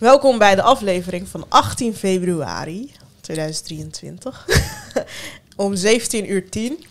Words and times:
Welkom 0.00 0.38
bij 0.38 0.54
de 0.54 0.62
aflevering 0.62 1.28
van 1.28 1.44
18 1.48 1.94
februari 1.94 2.92
2023. 3.20 4.46
Om 5.56 5.76
17 5.76 6.30
uur 6.30 6.48
10. 6.50 6.84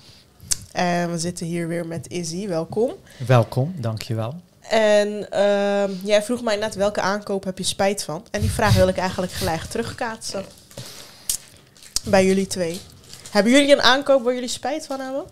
En 0.72 1.12
we 1.12 1.18
zitten 1.18 1.46
hier 1.46 1.68
weer 1.68 1.88
met 1.88 2.08
Izzy. 2.08 2.48
Welkom. 2.48 2.92
Welkom, 3.28 3.76
dankjewel. 3.78 4.36
En 4.62 5.32
ehm, 5.32 5.92
jij 6.04 6.24
vroeg 6.24 6.42
mij 6.42 6.56
net 6.56 6.76
welke 6.76 7.02
aankoop 7.02 7.44
heb 7.44 7.58
je 7.58 7.64
spijt 7.64 8.04
van? 8.04 8.26
En 8.32 8.42
die 8.42 8.52
vraag 8.52 8.76
wil 8.76 8.88
ik 8.88 8.98
eigenlijk 8.98 9.32
gelijk 9.32 9.64
terugkaatsen. 9.64 10.46
Bij 12.04 12.26
jullie 12.26 12.48
twee. 12.48 12.80
Hebben 13.32 13.52
jullie 13.52 13.72
een 13.72 13.82
aankoop 13.82 14.24
waar 14.24 14.34
jullie 14.34 14.50
spijt 14.50 14.86
van 14.86 15.00
hebben? 15.00 15.24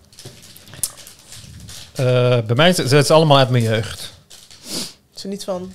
Eh, 1.96 2.46
bij 2.46 2.55
mij 2.55 2.70
is 2.70 2.91
het, 2.91 3.12
allemaal 3.12 3.38
uit 3.38 3.50
mijn 3.50 3.64
jeugd. 3.64 4.14
Zo 5.14 5.28
niet 5.28 5.44
van... 5.44 5.71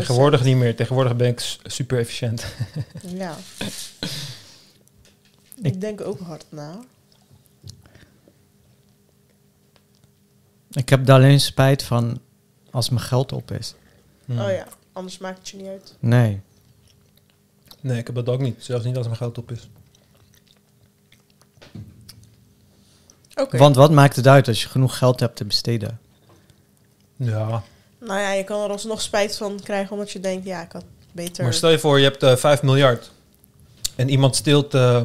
Tegenwoordig 0.00 0.44
niet 0.44 0.56
meer. 0.56 0.76
Tegenwoordig 0.76 1.16
ben 1.16 1.28
ik 1.28 1.56
super 1.64 1.98
efficiënt. 1.98 2.44
Ja. 3.02 3.36
Ik- 5.56 5.64
Ik 5.74 5.80
denk 5.80 6.00
ook 6.00 6.20
hard 6.20 6.44
na. 6.48 6.78
Ik 10.70 10.88
heb 10.88 11.06
daar 11.06 11.16
alleen 11.16 11.40
spijt 11.40 11.82
van 11.82 12.20
als 12.70 12.88
mijn 12.88 13.02
geld 13.02 13.32
op 13.32 13.50
is. 13.50 13.74
Hmm. 14.24 14.38
Oh 14.40 14.50
ja, 14.50 14.66
anders 14.92 15.18
maakt 15.18 15.38
het 15.38 15.48
je 15.48 15.56
niet 15.56 15.66
uit. 15.66 15.96
Nee. 15.98 16.40
Nee, 17.80 17.98
ik 17.98 18.06
heb 18.06 18.14
dat 18.16 18.28
ook 18.28 18.40
niet. 18.40 18.56
Zelfs 18.64 18.84
niet 18.84 18.96
als 18.96 19.06
mijn 19.06 19.18
geld 19.18 19.38
op 19.38 19.50
is. 19.50 19.68
Oké. 23.34 23.58
Want 23.58 23.76
wat 23.76 23.90
maakt 23.90 24.16
het 24.16 24.26
uit 24.26 24.48
als 24.48 24.62
je 24.62 24.68
genoeg 24.68 24.98
geld 24.98 25.20
hebt 25.20 25.36
te 25.36 25.44
besteden? 25.44 26.00
Ja. 27.16 27.62
Nou 28.00 28.20
ja, 28.20 28.32
je 28.32 28.44
kan 28.44 28.62
er 28.64 28.70
alsnog 28.70 29.00
spijt 29.00 29.36
van 29.36 29.60
krijgen 29.62 29.92
omdat 29.92 30.10
je 30.10 30.20
denkt, 30.20 30.46
ja, 30.46 30.62
ik 30.62 30.72
had 30.72 30.84
beter... 31.12 31.44
Maar 31.44 31.54
stel 31.54 31.70
je 31.70 31.78
voor, 31.78 31.98
je 31.98 32.04
hebt 32.04 32.22
eh 32.22 32.36
5 32.36 32.62
miljard. 32.62 33.10
En 33.94 34.08
iemand 34.08 34.36
steelt 34.36 34.74
eh 34.74 35.00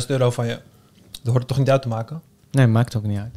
10.000 0.00 0.06
euro 0.06 0.30
van 0.30 0.46
je. 0.46 0.58
Dat 1.10 1.24
hoort 1.24 1.38
het 1.38 1.48
toch 1.48 1.58
niet 1.58 1.70
uit 1.70 1.82
te 1.82 1.88
maken? 1.88 2.16
Oké, 2.16 2.24
Nee, 2.58 2.66
maakt 2.66 2.96
ook 2.96 3.02
niet 3.04 3.18
uit. 3.18 3.34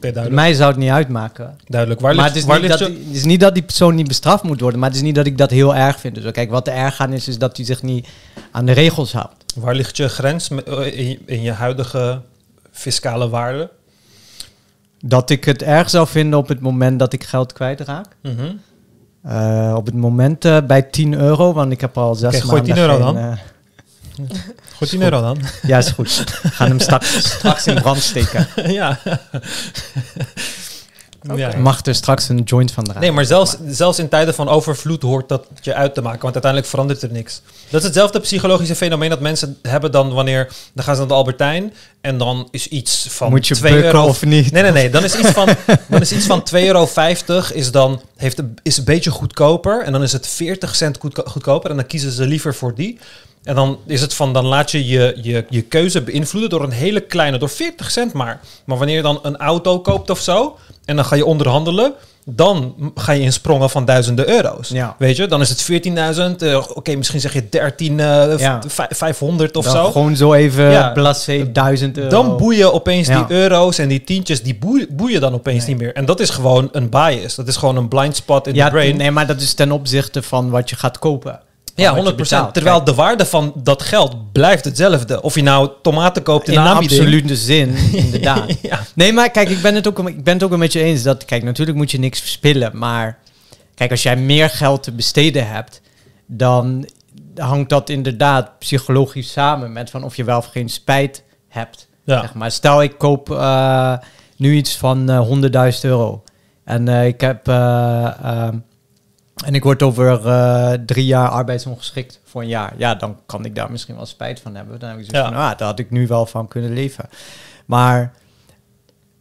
duidelijk. 0.00 0.30
Mij 0.34 0.54
zou 0.54 0.70
het 0.70 0.78
niet 0.80 0.90
uitmaken. 0.90 1.56
duidelijk. 1.66 2.00
Waar 2.00 2.14
maar 2.14 2.24
ligt, 2.24 2.34
het 2.34 2.42
is, 2.44 2.48
waar 2.50 2.60
niet 2.60 2.68
ligt 2.68 2.78
dat, 2.80 2.88
die- 2.88 3.06
het 3.06 3.16
is 3.16 3.24
niet 3.24 3.40
dat 3.40 3.54
die 3.54 3.62
persoon 3.62 3.94
niet 3.94 4.08
bestraft 4.08 4.42
moet 4.42 4.60
worden, 4.60 4.80
maar 4.80 4.88
het 4.88 4.98
is 4.98 5.04
niet 5.04 5.14
dat 5.14 5.26
ik 5.26 5.38
dat 5.38 5.50
heel 5.50 5.74
erg 5.74 6.00
vind. 6.00 6.14
Dus 6.14 6.32
kijk, 6.32 6.50
wat 6.50 6.66
er 6.68 6.74
erg 6.74 7.00
aan 7.00 7.12
is, 7.12 7.28
is 7.28 7.38
dat 7.38 7.56
hij 7.56 7.66
zich 7.66 7.82
niet 7.82 8.08
aan 8.50 8.66
de 8.66 8.72
regels 8.72 9.12
houdt. 9.12 9.34
Waar 9.56 9.74
ligt 9.74 9.96
je 9.96 10.08
grens 10.08 10.48
eh, 10.50 11.08
in 11.26 11.42
je 11.42 11.52
huidige 11.52 12.20
fiscale 12.70 13.28
waarde? 13.28 13.70
Dat 15.00 15.30
ik 15.30 15.44
het 15.44 15.62
erg 15.62 15.90
zou 15.90 16.06
vinden 16.06 16.38
op 16.38 16.48
het 16.48 16.60
moment 16.60 16.98
dat 16.98 17.12
ik 17.12 17.24
geld 17.24 17.52
kwijtraak. 17.52 18.06
Mhm. 18.22 18.52
Eh, 19.22 19.74
op 19.76 19.86
het 19.86 19.94
moment 19.94 20.44
eh, 20.44 20.58
bij 20.66 20.82
10 20.82 21.14
euro, 21.14 21.52
want 21.52 21.72
ik 21.72 21.80
heb 21.80 21.98
al 21.98 22.14
zes 22.14 22.34
Oké, 22.36 22.46
gooi 22.46 22.62
maanden 22.62 22.74
10 22.74 22.84
euro 22.84 22.94
geen, 23.04 23.14
dan. 23.14 23.16
eh, 23.16 23.38
Goed 24.76 24.88
10 24.88 25.02
euro 25.02 25.20
dan. 25.20 25.38
ja, 25.62 25.78
is 25.78 25.90
goed. 25.90 26.24
We 26.42 26.48
gaan 26.48 26.68
hem 26.68 26.80
straks, 26.80 27.24
straks 27.34 27.66
in 27.66 27.74
brand 27.80 27.98
steken. 28.02 28.46
ja. 28.72 28.98
Mag 31.62 31.86
er 31.86 31.94
straks 31.94 32.28
een 32.28 32.42
joint 32.44 32.72
van 32.72 32.84
draaien. 32.84 33.00
Nee, 33.02 33.12
maar 33.12 33.24
zelfs, 33.24 33.56
zelfs 33.68 33.98
in 33.98 34.08
tijden 34.08 34.34
van 34.34 34.48
overvloed 34.48 35.02
hoort 35.02 35.28
dat 35.28 35.46
je 35.62 35.74
uit 35.74 35.94
te 35.94 36.02
maken. 36.02 36.20
Want 36.20 36.32
uiteindelijk 36.32 36.70
verandert 36.72 37.02
er 37.02 37.12
niks. 37.12 37.40
Dat 37.70 37.80
is 37.80 37.86
hetzelfde 37.86 38.20
psychologische 38.20 38.74
fenomeen 38.74 39.10
dat 39.10 39.20
mensen 39.20 39.58
hebben 39.62 39.92
dan 39.92 40.12
wanneer... 40.12 40.52
Dan 40.74 40.84
gaan 40.84 40.94
ze 40.94 41.00
naar 41.00 41.08
de 41.08 41.14
Albertijn 41.14 41.72
en 42.00 42.18
dan 42.18 42.48
is 42.50 42.68
iets 42.68 43.06
van 43.10 43.30
Moet 43.30 43.46
je 43.46 43.54
2 43.54 43.72
bukken 43.72 43.92
euro... 43.92 44.06
of 44.06 44.24
niet? 44.24 44.52
Nee, 44.52 44.62
nee, 44.62 44.72
nee. 44.72 44.90
Dan 44.90 45.04
is 45.04 45.16
iets 45.16 45.30
van, 45.30 45.48
dan 45.88 46.00
is 46.00 46.12
iets 46.12 46.26
van 46.26 46.40
2,50 46.54 46.60
euro 46.64 46.88
is 47.52 47.70
dan 47.70 48.00
heeft, 48.16 48.38
een- 48.38 48.58
is 48.62 48.76
een 48.76 48.84
beetje 48.84 49.10
goedkoper. 49.10 49.82
En 49.82 49.92
dan 49.92 50.02
is 50.02 50.12
het 50.12 50.26
40 50.26 50.74
cent 50.74 50.98
goedko- 51.00 51.24
goedkoper. 51.26 51.70
En 51.70 51.76
dan 51.76 51.86
kiezen 51.86 52.12
ze 52.12 52.26
liever 52.26 52.54
voor 52.54 52.74
die. 52.74 52.98
En 53.46 53.54
dan 53.54 53.78
is 53.86 54.00
het 54.00 54.14
van, 54.14 54.32
dan 54.32 54.44
laat 54.46 54.70
je 54.70 54.86
je, 54.86 55.18
je 55.22 55.44
je 55.48 55.62
keuze 55.62 56.02
beïnvloeden 56.02 56.50
door 56.50 56.62
een 56.62 56.70
hele 56.70 57.00
kleine, 57.00 57.38
door 57.38 57.48
40 57.48 57.90
cent 57.90 58.12
maar. 58.12 58.40
Maar 58.64 58.78
wanneer 58.78 58.96
je 58.96 59.02
dan 59.02 59.18
een 59.22 59.36
auto 59.36 59.80
koopt 59.80 60.10
of 60.10 60.20
zo, 60.20 60.56
en 60.84 60.96
dan 60.96 61.04
ga 61.04 61.16
je 61.16 61.24
onderhandelen, 61.24 61.92
dan 62.24 62.74
ga 62.94 63.12
je 63.12 63.20
in 63.22 63.32
sprongen 63.32 63.70
van 63.70 63.84
duizenden 63.84 64.28
euro's. 64.28 64.68
Ja. 64.68 64.94
Weet 64.98 65.16
je, 65.16 65.26
dan 65.26 65.40
is 65.40 65.48
het 65.48 65.62
14.000, 65.62 66.42
eh, 66.42 66.64
oké, 66.74 66.94
misschien 66.96 67.20
zeg 67.20 67.32
je 67.32 67.48
13, 67.48 68.00
eh, 68.00 68.38
Ja. 68.38 68.60
vij- 68.68 68.86
500 68.90 69.56
of 69.56 69.64
Dan 69.64 69.72
zo. 69.74 69.90
Gewoon 69.90 70.16
zo 70.16 70.32
even 70.32 70.70
Ja. 70.70 70.88
blasé 70.92 71.52
1000 71.52 71.96
euro. 71.98 72.10
Dan 72.10 72.36
boeien 72.36 72.72
opeens 72.72 73.08
Ja. 73.08 73.22
die 73.24 73.36
euro's 73.36 73.78
en 73.78 73.88
die 73.88 74.04
tientjes, 74.04 74.42
die 74.42 74.58
boeien, 74.90 75.20
dan 75.20 75.34
opeens 75.34 75.64
Nee. 75.66 75.74
niet 75.74 75.82
meer. 75.84 75.94
En 75.94 76.04
dat 76.04 76.20
is 76.20 76.30
gewoon 76.30 76.68
een 76.72 76.88
bias. 76.88 77.34
Dat 77.34 77.48
is 77.48 77.56
gewoon 77.56 77.76
een 77.76 77.88
blind 77.88 78.16
spot 78.16 78.46
in 78.46 78.54
ja, 78.54 78.64
de 78.64 78.70
brain. 78.70 78.96
nee, 78.96 79.10
maar 79.10 79.26
dat 79.26 79.40
is 79.40 79.54
ten 79.54 79.72
opzichte 79.72 80.22
van 80.22 80.50
wat 80.50 80.70
je 80.70 80.76
gaat 80.76 80.98
kopen. 80.98 81.40
Ja, 81.76 81.94
Van 81.94 82.04
wat 82.04 82.06
je 82.06 82.12
100%. 82.12 82.16
betaalt. 82.16 82.54
Terwijl 82.54 82.76
Kijk, 82.76 82.86
de 82.88 82.94
waarde 82.94 83.26
van 83.26 83.52
dat 83.54 83.82
geld 83.82 84.32
blijft 84.32 84.64
hetzelfde. 84.64 85.22
Of 85.22 85.34
je 85.34 85.42
nou 85.42 85.70
tomaten 85.82 86.22
koopt 86.22 86.48
in, 86.48 86.54
in 86.54 86.60
absolute 86.60 87.36
zin, 87.36 87.76
inderdaad. 88.04 88.60
Ja. 88.62 88.80
Nee, 88.94 89.12
maar 89.12 89.30
kijk, 89.30 89.48
ik 89.48 89.62
ben, 89.62 89.74
het 89.74 89.88
ook, 89.88 90.08
ik 90.08 90.24
ben 90.24 90.34
het 90.34 90.42
ook 90.42 90.52
een 90.52 90.58
beetje 90.58 90.82
eens 90.82 91.02
dat, 91.02 91.24
kijk, 91.24 91.42
natuurlijk 91.42 91.76
moet 91.76 91.90
je 91.90 91.98
niks 91.98 92.20
verspillen, 92.20 92.70
maar 92.78 93.18
kijk, 93.74 93.90
als 93.90 94.02
jij 94.02 94.16
meer 94.16 94.50
geld 94.50 94.82
te 94.82 94.92
besteden 94.92 95.48
hebt, 95.48 95.80
dan 96.26 96.88
hangt 97.36 97.68
dat 97.70 97.90
inderdaad 97.90 98.58
psychologisch 98.58 99.32
samen 99.32 99.72
met 99.72 99.90
van 99.90 100.04
of 100.04 100.16
je 100.16 100.24
wel 100.24 100.38
of 100.38 100.46
geen 100.46 100.68
spijt 100.68 101.22
hebt. 101.48 101.88
Ja. 102.04 102.20
Zeg 102.20 102.34
maar. 102.34 102.50
Stel, 102.50 102.82
ik 102.82 102.98
koop 102.98 103.30
eh, 103.30 103.96
nu 104.36 104.54
iets 104.54 104.76
van 104.76 105.10
eh 105.10 105.72
100.000 105.74 105.80
euro. 105.80 106.22
En 106.64 106.88
eh, 106.88 107.06
ik 107.06 107.20
heb. 107.20 107.46
En 109.44 109.54
ik 109.54 109.62
word 109.62 109.82
over 109.82 110.26
eh, 110.26 110.72
drie 110.86 111.04
jaar 111.06 111.28
arbeidsongeschikt 111.28 112.20
voor 112.24 112.42
een 112.42 112.48
jaar. 112.48 112.74
Ja, 112.76 112.94
dan 112.94 113.16
kan 113.26 113.44
ik 113.44 113.54
daar 113.54 113.70
misschien 113.70 113.96
wel 113.96 114.06
spijt 114.06 114.40
van 114.40 114.54
hebben. 114.54 114.78
Dan 114.78 114.88
heb 114.88 114.98
ik 114.98 115.04
zoiets 115.04 115.28
Ja. 115.28 115.32
van, 115.34 115.42
ah, 115.50 115.58
daar 115.58 115.68
had 115.68 115.78
ik 115.78 115.90
nu 115.90 116.06
wel 116.06 116.26
van 116.26 116.48
kunnen 116.48 116.72
leven. 116.72 117.08
Maar 117.66 118.12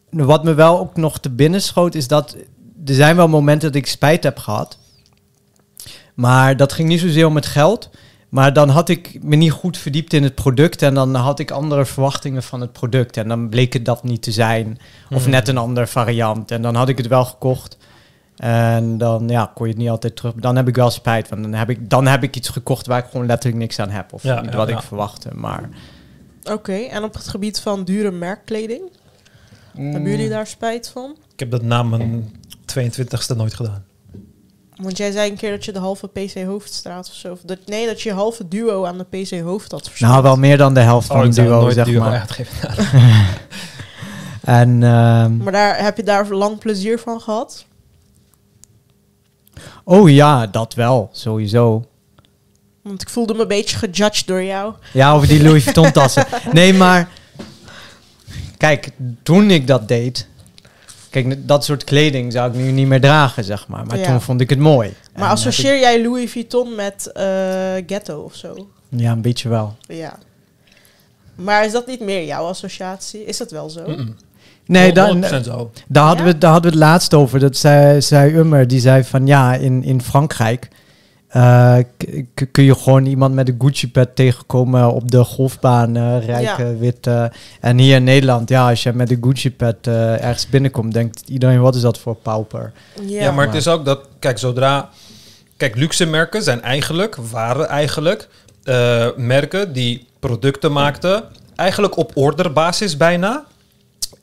wat 0.09 0.44
me 0.44 0.53
wel 0.53 0.80
ook 0.80 0.96
nog 0.96 1.20
te 1.20 1.30
binnen 1.30 1.62
schoot, 1.62 1.96
is 1.96 2.08
dat 2.08 2.36
er 2.86 2.94
zijn 2.94 3.16
wel 3.16 3.28
momenten 3.28 3.68
dat 3.72 3.81
ik 3.81 3.88
spijt 3.88 4.24
heb 4.24 4.38
gehad. 4.38 4.78
Maar 6.14 6.58
dat 6.58 6.74
ging 6.74 6.88
niet 6.88 7.00
zozeer 7.00 7.26
om 7.26 7.36
het 7.36 7.46
geld. 7.46 7.90
Maar 8.30 8.53
dan 8.53 8.70
had 8.70 8.90
ik 8.90 9.20
me 9.24 9.36
niet 9.36 9.52
goed 9.52 9.78
verdiept 9.78 10.14
in 10.14 10.24
het 10.24 10.36
product. 10.36 10.82
En 10.82 10.94
dan 10.94 11.16
had 11.16 11.40
ik 11.40 11.52
andere 11.52 11.86
verwachtingen 11.86 12.44
van 12.44 12.62
het 12.62 12.72
product. 12.72 13.18
En 13.18 13.28
dan 13.28 13.50
bleek 13.50 13.74
het 13.74 13.86
dat 13.86 14.03
niet 14.03 14.22
te 14.22 14.32
zijn. 14.32 14.80
Of 15.09 15.22
Hmm. 15.22 15.32
net 15.32 15.47
een 15.47 15.58
andere 15.58 15.88
variant. 15.88 16.52
En 16.52 16.62
dan 16.62 16.76
had 16.76 16.90
ik 16.90 16.97
het 16.97 17.08
wel 17.08 17.26
gekocht. 17.26 17.78
En 18.38 18.97
dan 18.97 19.29
ja, 19.29 19.51
kon 19.53 19.66
je 19.66 19.72
het 19.72 19.81
niet 19.81 19.90
altijd 19.90 20.16
terug. 20.16 20.34
Dan 20.34 20.56
heb 20.56 20.68
ik 20.68 20.75
wel 20.75 20.90
spijt. 20.90 21.29
Want 21.29 21.41
dan 21.41 21.53
heb 21.53 21.69
ik, 21.69 21.90
dan 21.90 22.07
heb 22.07 22.23
ik 22.23 22.35
iets 22.35 22.50
gekocht 22.50 22.88
waar 22.88 23.00
ik 23.00 23.06
gewoon 23.12 23.25
letterlijk 23.25 23.62
niks 23.62 23.79
aan 23.79 23.90
heb. 23.90 24.13
Of 24.13 24.23
Ja, 24.23 24.41
niet 24.41 24.51
ja, 24.51 24.57
wat 24.57 24.69
ja. 24.69 24.78
ik 24.78 24.81
verwachtte. 24.81 25.29
Maar 25.34 25.69
Oké, 26.51 26.73
en 26.73 27.03
op 27.03 27.13
het 27.13 27.28
gebied 27.28 27.59
van 27.59 27.84
dure 27.84 28.12
merkkleding? 28.12 28.81
Mm. 29.73 29.91
Hebben 29.91 30.12
jullie 30.12 30.29
daar 30.29 30.47
spijt 30.47 30.90
van? 30.90 31.16
Ik 31.34 31.40
heb 31.40 31.51
dat 31.51 31.62
na 31.62 31.84
mijn 31.84 32.35
22e 32.79 33.35
nooit 33.35 33.53
gedaan. 33.53 33.85
Want 34.75 34.97
jij 34.97 35.12
zei 35.12 35.29
een 35.29 35.38
keer 35.38 35.52
dat 35.52 35.66
je 35.66 35.72
de 35.72 35.79
halve 35.79 36.07
PC 36.07 36.44
Hoofdstraat 36.44 37.07
of 37.07 37.13
zo... 37.13 37.31
Of 37.31 37.40
dat, 37.46 37.59
nee, 37.66 37.85
dat 37.85 38.02
je 38.02 38.09
je 38.09 38.16
halve 38.16 38.47
duo 38.47 38.85
aan 38.85 38.97
de 38.97 39.03
PC 39.03 39.40
Hoofd 39.41 39.72
had. 39.72 39.91
Nou, 40.00 40.23
wel 40.23 40.38
meer 40.38 40.57
dan 40.57 40.73
de 40.73 40.79
helft 40.79 41.07
van 41.07 41.22
een 41.22 41.34
zou 41.34 41.47
duo, 41.47 41.59
nooit 41.59 41.73
zeg 41.73 41.85
duo 41.85 42.00
maar. 42.00 42.19
uitgeven. 42.19 42.69
En 44.46 44.84
ehm, 44.84 45.38
Maar 45.38 45.52
daar, 45.52 45.84
heb 45.84 45.97
je 45.97 46.03
daar 46.03 46.29
lang 46.29 46.57
plezier 46.57 47.00
van 47.00 47.22
gehad? 47.22 47.66
Oh 49.84 50.10
ja, 50.10 50.48
dat 50.48 50.74
wel, 50.74 51.10
sowieso. 51.12 51.86
Want 52.82 53.02
ik 53.02 53.10
voelde 53.10 53.34
me 53.34 53.42
een 53.42 53.48
beetje 53.48 53.78
gejudged 53.78 54.28
door 54.28 54.44
jou. 54.44 54.74
Ja, 54.94 55.12
over 55.14 55.28
die 55.28 55.44
Louis 55.44 55.64
Vuitton 55.64 55.92
tassen. 55.92 56.26
Nee, 56.52 56.74
maar 56.74 57.10
kijk, 58.58 58.90
toen 59.24 59.52
ik 59.52 59.68
dat 59.68 59.88
deed, 59.88 60.28
kijk, 61.10 61.48
dat 61.48 61.66
soort 61.66 61.84
kleding 61.84 62.32
zou 62.32 62.50
ik 62.50 62.56
nu 62.58 62.72
niet 62.72 62.88
meer 62.88 63.02
dragen, 63.02 63.44
zeg 63.44 63.68
maar. 63.68 63.86
Maar 63.86 63.98
Ja. 63.98 64.06
toen 64.08 64.22
vond 64.22 64.42
ik 64.42 64.50
het 64.50 64.60
mooi. 64.60 64.94
Maar 65.14 65.24
En 65.26 65.30
associeer 65.30 65.80
jij 65.80 66.02
Louis 66.04 66.32
Vuitton 66.32 66.76
met 66.76 67.12
eh, 67.12 67.24
ghetto 67.88 68.20
of 68.22 68.35
zo? 68.35 68.68
Ja, 68.90 69.12
een 69.12 69.22
beetje 69.22 69.50
wel. 69.50 69.76
Ja. 69.88 70.18
Maar 71.35 71.66
is 71.66 71.72
dat 71.72 71.88
niet 71.88 72.00
meer 72.00 72.26
jouw 72.26 72.46
associatie? 72.46 73.26
Is 73.26 73.38
dat 73.38 73.52
wel 73.52 73.70
zo? 73.70 73.96
Nee, 74.66 74.94
daar, 74.94 75.16
100% 75.16 75.20
zo. 75.44 75.72
daar, 75.88 76.06
hadden 76.06 76.26
Ja? 76.26 76.32
we, 76.32 76.38
daar 76.38 76.52
hadden 76.52 76.72
we 76.72 76.78
het 76.78 76.85
laatst 76.88 77.14
over. 77.14 77.40
Dat 77.40 77.58
zei, 77.58 78.02
zei 78.02 78.34
Ummer, 78.35 78.67
die 78.67 78.79
zei 78.79 79.03
van 79.03 79.28
ja, 79.28 79.53
in, 79.56 79.84
in 79.84 80.02
Frankrijk 80.02 80.67
eh, 81.28 81.78
kun 82.52 82.64
je 82.64 82.76
gewoon 82.76 83.06
iemand 83.06 83.34
met 83.35 83.50
een 83.50 83.56
Gucci-pet 83.59 84.16
tegenkomen 84.16 84.91
op 84.94 85.12
de 85.12 85.23
golfbaan, 85.23 85.96
eh, 85.96 86.26
rijke, 86.26 86.64
Ja. 86.64 86.76
witte. 86.78 87.32
En 87.62 87.78
hier 87.78 87.96
in 87.96 88.03
Nederland, 88.03 88.50
ja, 88.50 88.70
als 88.70 88.84
je 88.84 88.94
met 88.94 89.12
een 89.12 89.17
Gucci-pet 89.22 89.88
eh, 89.88 90.23
ergens 90.23 90.50
binnenkomt, 90.50 90.94
denkt 90.94 91.22
iedereen, 91.29 91.62
wat 91.62 91.76
is 91.76 91.82
dat 91.82 91.97
voor 92.00 92.16
pauper? 92.16 92.72
Ja, 93.02 93.32
maar 93.32 93.46
het 93.46 93.56
is 93.56 93.67
ook 93.67 93.85
dat, 93.85 94.00
kijk, 94.20 94.38
zodra. 94.38 94.90
Kijk, 95.58 95.76
luxe 95.76 96.06
merken 96.06 96.44
zijn 96.44 96.62
eigenlijk, 96.62 97.16
waren 97.32 97.67
eigenlijk 97.67 98.28
eh, 98.64 99.08
merken 99.16 99.73
die 99.73 100.06
producten 100.20 100.72
maakten, 100.72 101.23
eigenlijk 101.56 101.97
op 101.97 102.12
orderbasis 102.14 102.97
bijna. 102.97 103.44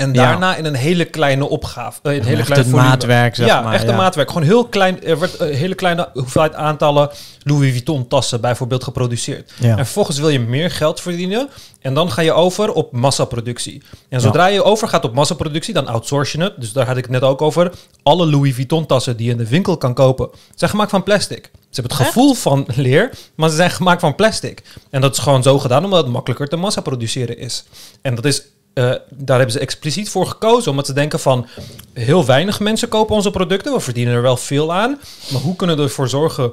En 0.03 0.13
Ja. 0.13 0.23
daarna 0.25 0.57
in 0.57 0.65
een 0.65 0.75
hele 0.75 1.05
kleine 1.05 1.49
opgave. 1.49 2.01
eh, 2.03 2.13
in 2.13 2.19
een 2.19 2.25
hele 2.25 2.37
Echt 2.39 2.47
kleine 2.47 2.67
het 2.67 2.75
volume. 2.75 2.91
maatwerk, 2.91 3.35
zeg 3.35 3.47
ja, 3.47 3.61
maar, 3.63 3.73
echt 3.75 3.83
ja. 3.83 3.89
een 3.89 3.97
maatwerk. 3.97 4.29
Gewoon 4.29 4.43
heel 4.47 4.65
klein. 4.67 5.05
Er 5.05 5.19
werd 5.19 5.41
een 5.41 5.55
hele 5.55 5.75
kleine 5.75 6.09
hoeveelheid 6.13 6.55
aantallen 6.55 7.11
Louis 7.43 7.71
Vuitton 7.71 8.09
tassen 8.09 8.41
bijvoorbeeld 8.41 8.85
geproduceerd. 8.85 9.53
Ja. 9.61 9.71
En 9.71 9.85
vervolgens 9.85 10.19
wil 10.19 10.29
je 10.29 10.41
meer 10.41 10.71
geld 10.71 11.01
verdienen. 11.01 11.49
En 11.81 11.95
dan 11.95 12.11
ga 12.13 12.23
je 12.23 12.33
over 12.33 12.73
op 12.73 12.93
massaproductie. 12.93 13.83
En 14.09 14.21
zodra 14.21 14.47
je 14.47 14.63
overgaat 14.65 15.05
op 15.05 15.15
massaproductie, 15.15 15.75
dan 15.75 15.87
outsource 15.87 16.37
je 16.39 16.43
het. 16.45 16.55
Dus 16.59 16.73
daar 16.73 16.87
had 16.87 16.97
ik 16.97 17.03
het 17.03 17.13
net 17.13 17.23
ook 17.23 17.43
over. 17.43 17.73
Alle 18.03 18.27
Louis 18.27 18.55
Vuitton 18.55 18.87
tassen 18.87 19.17
die 19.17 19.27
je 19.27 19.33
in 19.33 19.39
de 19.39 19.49
winkel 19.49 19.77
kan 19.77 19.95
kopen, 19.95 20.31
zijn 20.55 20.71
gemaakt 20.71 20.91
van 20.91 21.03
plastic. 21.03 21.51
Ze 21.53 21.81
hebben 21.81 21.97
het 21.99 22.07
gevoel 22.07 22.35
van 22.35 22.67
leer, 22.75 23.11
maar 23.35 23.49
ze 23.51 23.57
zijn 23.57 23.71
gemaakt 23.71 24.01
van 24.01 24.15
plastic. 24.15 24.63
En 24.91 25.01
dat 25.01 25.13
is 25.13 25.19
gewoon 25.19 25.43
zo 25.43 25.59
gedaan 25.59 25.85
omdat 25.85 26.03
het 26.03 26.13
makkelijker 26.13 26.49
te 26.49 26.57
massa 26.57 26.81
produceren 26.81 27.39
is. 27.39 27.65
En 28.03 28.15
dat 28.15 28.25
is, 28.25 28.43
eh, 28.75 28.91
daar 29.11 29.37
hebben 29.37 29.53
ze 29.53 29.59
expliciet 29.59 30.11
voor 30.11 30.27
gekozen, 30.27 30.71
omdat 30.71 30.87
ze 30.87 30.93
denken 30.93 31.21
van 31.21 31.47
heel 31.93 32.25
weinig 32.27 32.61
mensen 32.61 32.89
kopen 32.89 33.15
onze 33.15 33.31
producten. 33.31 33.73
We 33.73 33.81
verdienen 33.81 34.15
er 34.15 34.23
wel 34.23 34.37
veel 34.37 34.73
aan. 34.75 34.99
Maar 35.33 35.41
hoe 35.41 35.57
kunnen 35.57 35.77
we 35.77 35.83
ervoor 35.83 36.09
zorgen 36.09 36.53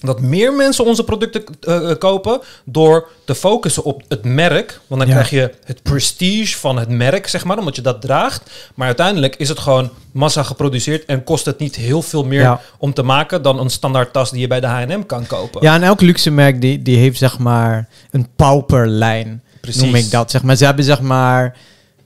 dat 0.00 0.20
meer 0.20 0.52
mensen 0.52 0.84
onze 0.84 1.04
producten 1.04 1.44
eh, 1.60 1.90
eh, 1.90 1.98
kopen 1.98 2.40
door 2.64 3.08
te 3.24 3.34
focussen 3.34 3.84
op 3.84 4.02
het 4.08 4.24
merk. 4.24 4.80
Want 4.86 5.00
dan 5.00 5.10
Ja. 5.10 5.16
krijg 5.16 5.30
je 5.30 5.54
het 5.64 5.82
prestige 5.82 6.58
van 6.58 6.78
het 6.78 6.88
merk, 6.88 7.26
zeg 7.28 7.44
maar, 7.44 7.58
omdat 7.58 7.76
je 7.76 7.82
dat 7.82 8.00
draagt. 8.00 8.50
Maar 8.74 8.86
uiteindelijk 8.86 9.36
is 9.36 9.48
het 9.48 9.58
gewoon 9.58 9.90
massa 10.12 10.42
geproduceerd 10.42 11.04
en 11.04 11.24
kost 11.24 11.44
het 11.44 11.58
niet 11.58 11.76
heel 11.76 12.02
veel 12.02 12.24
meer 12.24 12.40
Ja. 12.40 12.60
om 12.78 12.94
te 12.94 13.02
maken 13.02 13.42
dan 13.42 13.58
een 13.60 13.70
standaard 13.70 14.12
tas 14.12 14.30
die 14.30 14.40
je 14.40 14.46
bij 14.46 14.60
de 14.60 14.66
H&M 14.66 15.02
kan 15.06 15.26
kopen. 15.26 15.62
Ja, 15.62 15.74
en 15.74 15.82
elk 15.82 16.00
luxe 16.00 16.30
merk 16.30 16.60
die, 16.60 16.82
die 16.82 16.96
heeft 16.98 17.18
zeg 17.18 17.38
maar 17.38 17.88
een 18.10 18.28
pauperlijn, 18.36 19.42
Precies. 19.72 19.82
noem 19.82 19.94
ik 19.94 20.10
dat. 20.10 20.30
Zeg 20.30 20.42
maar. 20.42 20.56
Ze 20.56 20.64
hebben 20.64 20.84
zeg 20.84 21.00
maar 21.00 21.56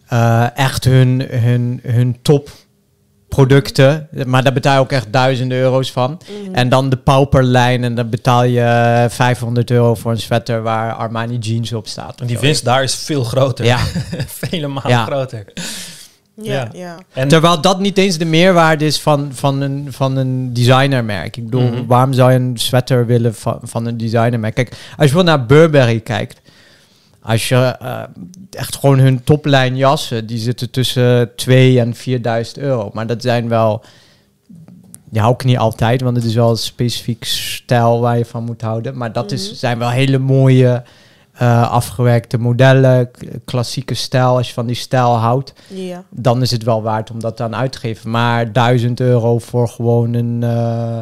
eh, 0.09 0.57
echt 0.57 0.85
hun, 0.85 1.27
hun, 1.31 1.81
hun 1.87 2.19
top 2.23 2.51
producten, 3.29 4.09
maar 4.27 4.43
daar 4.43 4.53
betaal 4.53 4.75
je 4.75 4.81
ook 4.81 4.93
echt 4.93 5.13
duizenden 5.13 5.59
euro's 5.59 5.93
van. 5.93 6.21
En 6.53 6.69
dan 6.69 6.89
de 6.91 6.97
pauperlijn 6.97 7.85
en 7.85 7.95
dan 7.95 8.09
betaal 8.09 8.45
je 8.45 9.07
500 9.11 9.71
euro 9.71 9.95
voor 9.95 10.11
een 10.11 10.19
sweater 10.21 10.63
waar 10.63 10.93
Armani 10.93 11.39
jeans 11.39 11.73
op 11.73 11.87
staat. 11.89 12.21
En 12.21 12.27
die 12.27 12.39
winst 12.39 12.65
daar 12.65 12.83
is 12.83 12.95
veel 12.95 13.25
groter. 13.25 13.65
Ja, 13.65 13.79
Vele 14.41 14.67
malen 14.69 14.91
Ja. 14.91 15.05
groter. 15.05 15.45
Ja, 16.43 16.53
Ja. 16.55 16.69
ja. 16.73 16.97
En 17.13 17.29
terwijl 17.29 17.61
dat 17.61 17.81
niet 17.81 17.99
eens 17.99 18.19
de 18.19 18.25
meerwaarde 18.25 18.85
is 18.87 19.01
van, 19.01 19.29
van, 19.33 19.61
een, 19.61 19.87
van 19.91 20.17
een 20.17 20.53
designermerk. 20.53 21.37
Ik 21.37 21.45
bedoel, 21.45 21.63
Mhm. 21.71 21.87
waarom 21.87 22.13
zou 22.13 22.33
je 22.33 22.39
een 22.39 22.57
sweater 22.59 23.07
willen 23.07 23.35
van, 23.35 23.59
van 23.63 23.87
een 23.87 23.97
designermerk? 23.97 24.55
Kijk, 24.55 24.77
als 24.97 25.09
je 25.09 25.15
wel 25.15 25.25
naar 25.25 25.47
Burberry 25.47 26.01
kijkt, 26.01 26.41
als 27.23 27.49
je 27.49 27.57
eh, 27.57 28.03
echt 28.51 28.77
gewoon 28.77 28.99
hun 28.99 29.25
toplijn 29.25 29.77
jassen, 29.77 30.27
die 30.27 30.39
zitten 30.39 30.71
tussen 30.71 31.35
2 31.37 31.81
en 31.81 31.95
4000 31.95 32.59
euro. 32.59 32.91
Maar 32.93 33.07
dat 33.07 33.23
zijn 33.23 33.49
wel, 33.49 33.83
ja, 35.11 35.27
ook 35.27 35.45
niet 35.45 35.59
altijd, 35.59 36.01
want 36.01 36.17
het 36.17 36.25
is 36.25 36.35
wel 36.35 36.51
een 36.51 36.57
specifiek 36.57 37.25
stijl 37.25 38.01
waar 38.01 38.19
je 38.19 38.25
van 38.25 38.45
moet 38.45 38.61
houden. 38.63 38.97
Maar 38.97 39.13
dat 39.13 39.33
is, 39.33 39.47
Mhm. 39.47 39.55
zijn 39.55 39.79
wel 39.79 39.91
hele 39.91 40.19
mooie 40.19 40.83
eh, 41.33 41.71
afgewerkte 41.71 42.39
modellen, 42.39 43.11
klassieke 43.45 43.95
stijl. 43.95 44.37
Als 44.37 44.47
je 44.49 44.53
van 44.55 44.67
die 44.67 44.77
stijl 44.77 45.15
houdt, 45.17 45.53
ja. 45.69 46.05
dan 46.11 46.43
is 46.43 46.51
het 46.51 46.63
wel 46.63 46.83
waard 46.83 47.11
om 47.11 47.21
dat 47.21 47.41
aan 47.41 47.57
uit 47.57 47.73
te 47.73 47.79
geven. 47.79 48.11
Maar 48.11 48.53
1000 48.53 49.01
euro 49.01 49.39
voor 49.39 49.69
gewoon 49.69 50.15
een 50.15 50.43
eh 50.43 51.01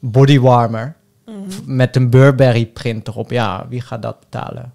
bodywarmer 0.00 0.96
Mhm. 1.26 1.36
met 1.76 1.96
een 1.96 2.10
Burberry 2.10 2.66
print 2.66 3.08
erop, 3.08 3.30
ja, 3.30 3.66
wie 3.68 3.80
gaat 3.80 4.02
dat 4.02 4.20
betalen? 4.20 4.72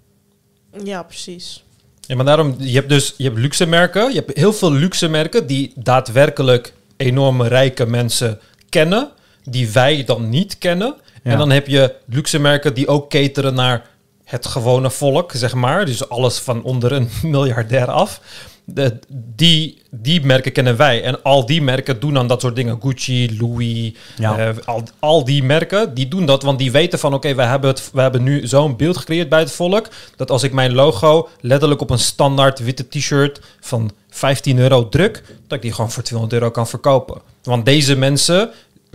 Ja, 0.82 1.02
precies. 1.02 1.64
Ja, 2.00 2.16
maar 2.16 2.24
daarom, 2.24 2.54
je 2.58 2.74
hebt 2.74 2.88
dus 2.88 3.14
je 3.16 3.24
hebt 3.24 3.38
luxe 3.38 3.66
merken. 3.66 4.08
Je 4.08 4.22
hebt 4.24 4.36
heel 4.36 4.52
veel 4.52 4.72
luxe 4.72 5.08
merken 5.08 5.46
die 5.46 5.72
daadwerkelijk 5.74 6.72
enorme 6.96 7.48
rijke 7.48 7.86
mensen 7.86 8.40
kennen, 8.68 9.10
die 9.44 9.70
wij 9.70 10.04
dan 10.04 10.28
niet 10.28 10.58
kennen. 10.58 10.94
Ja. 11.22 11.30
En 11.30 11.38
dan 11.38 11.50
heb 11.50 11.66
je 11.66 11.94
luxe 12.06 12.38
merken 12.38 12.74
die 12.74 12.88
ook 12.88 13.10
cateren 13.10 13.54
naar 13.54 13.86
het 14.24 14.46
gewone 14.46 14.90
volk, 14.90 15.32
zeg 15.32 15.54
maar. 15.54 15.86
Dus 15.86 16.08
alles 16.08 16.38
van 16.38 16.62
onder 16.62 16.92
een 16.92 17.08
miljardair 17.22 17.90
af. 17.90 18.20
De, 18.66 18.98
die, 19.36 19.82
die 19.90 20.24
merken 20.24 20.52
kennen 20.52 20.76
wij. 20.76 21.02
En 21.02 21.22
al 21.22 21.46
die 21.46 21.62
merken 21.62 22.00
doen 22.00 22.14
dan 22.14 22.26
dat 22.28 22.40
soort 22.40 22.56
dingen. 22.56 22.78
Gucci, 22.82 23.36
Louis, 23.38 23.92
Ja. 24.16 24.38
eh, 24.38 24.56
al, 24.64 24.82
al 24.98 25.24
die 25.24 25.42
merken, 25.42 25.94
die 25.94 26.08
doen 26.08 26.26
dat. 26.26 26.42
Want 26.42 26.58
die 26.58 26.72
weten 26.72 26.98
van, 26.98 27.14
oké, 27.14 27.34
we 27.34 27.42
hebben 27.42 27.74
we 27.92 28.00
hebben 28.00 28.22
nu 28.22 28.46
zo'n 28.46 28.76
beeld 28.76 28.96
gecreëerd 28.96 29.28
bij 29.28 29.38
het 29.40 29.52
volk. 29.52 29.88
Dat 30.16 30.30
als 30.30 30.42
ik 30.42 30.52
mijn 30.52 30.72
logo 30.74 31.28
letterlijk 31.40 31.80
op 31.80 31.90
een 31.90 31.98
standaard 31.98 32.58
witte 32.58 32.88
t-shirt 32.88 33.40
van 33.60 33.90
15 34.10 34.58
euro 34.58 34.88
druk, 34.88 35.22
dat 35.46 35.56
ik 35.56 35.62
die 35.62 35.72
gewoon 35.72 35.90
voor 35.90 36.02
200 36.02 36.40
euro 36.40 36.50
kan 36.52 36.66
verkopen. 36.68 37.20
Want 37.42 37.64
deze 37.64 37.96
mensen 37.96 38.50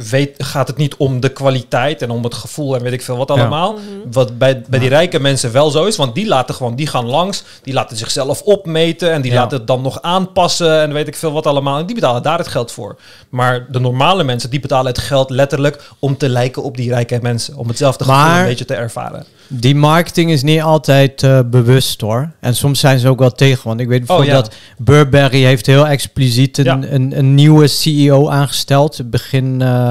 weet, 0.10 0.44
gaat 0.44 0.68
het 0.68 0.78
niet 0.78 0.96
om 0.98 1.20
de 1.20 1.30
kwaliteit 1.30 2.02
en 2.02 2.10
om 2.10 2.24
het 2.24 2.34
gevoel 2.34 2.76
en 2.76 2.82
weet 2.84 2.94
ik 2.94 3.02
veel 3.02 3.18
wat 3.18 3.28
Ja. 3.28 3.34
allemaal. 3.36 3.76
Wat 4.12 4.38
bij, 4.38 4.62
bij 4.70 4.80
die 4.80 4.90
rijke 4.90 5.20
mensen 5.20 5.52
wel 5.52 5.70
zo 5.70 5.86
is, 5.86 5.96
want 5.96 6.16
die 6.16 6.28
laten 6.28 6.56
gewoon, 6.56 6.76
die 6.76 6.88
gaan 6.88 7.06
langs, 7.06 7.44
die 7.64 7.74
laten 7.74 7.98
zichzelf 7.98 8.42
opmeten 8.42 9.12
en 9.12 9.22
die 9.22 9.32
Ja. 9.32 9.38
laten 9.42 9.58
het 9.58 9.68
dan 9.68 9.82
nog 9.82 10.02
aanpassen 10.02 10.82
en 10.82 10.94
weet 10.94 11.08
ik 11.08 11.16
veel 11.16 11.32
wat 11.32 11.48
allemaal. 11.48 11.80
En 11.80 11.86
die 11.86 11.96
betalen 11.96 12.24
daar 12.24 12.38
het 12.38 12.48
geld 12.48 12.72
voor. 12.72 12.98
Maar 13.30 13.66
de 13.70 13.80
normale 13.80 14.24
mensen, 14.24 14.50
die 14.50 14.60
betalen 14.60 14.86
het 14.92 14.98
geld 15.02 15.30
letterlijk 15.30 15.82
om 16.00 16.18
te 16.18 16.30
lijken 16.30 16.64
op 16.64 16.78
die 16.78 16.90
rijke 16.90 17.20
mensen. 17.22 17.56
Om 17.56 17.68
hetzelfde 17.68 18.04
gevoel 18.04 18.20
Maar- 18.22 18.40
een 18.42 18.48
beetje 18.48 18.66
te 18.66 18.74
ervaren. 18.76 19.26
Die 19.52 19.76
marketing 19.76 20.32
is 20.32 20.44
niet 20.44 20.62
altijd 20.62 21.24
eh, 21.24 21.40
bewust 21.46 22.02
hoor. 22.02 22.32
En 22.40 22.56
soms 22.56 22.80
zijn 22.80 23.00
ze 23.00 23.08
ook 23.10 23.20
wel 23.20 23.32
tegen. 23.32 23.68
Want 23.68 23.80
ik 23.80 23.88
weet 23.88 24.06
bijvoorbeeld 24.06 24.30
Oh, 24.30 24.36
ja. 24.36 24.42
dat 24.42 24.56
Burberry 24.78 25.44
heeft 25.44 25.66
heel 25.66 25.88
expliciet 25.88 26.58
een, 26.58 26.64
Ja. 26.66 26.80
een, 26.90 27.18
een 27.18 27.36
nieuwe 27.36 27.68
CEO 27.68 28.30
aangesteld. 28.30 29.10
Begin 29.10 29.62
eh, 29.62 29.89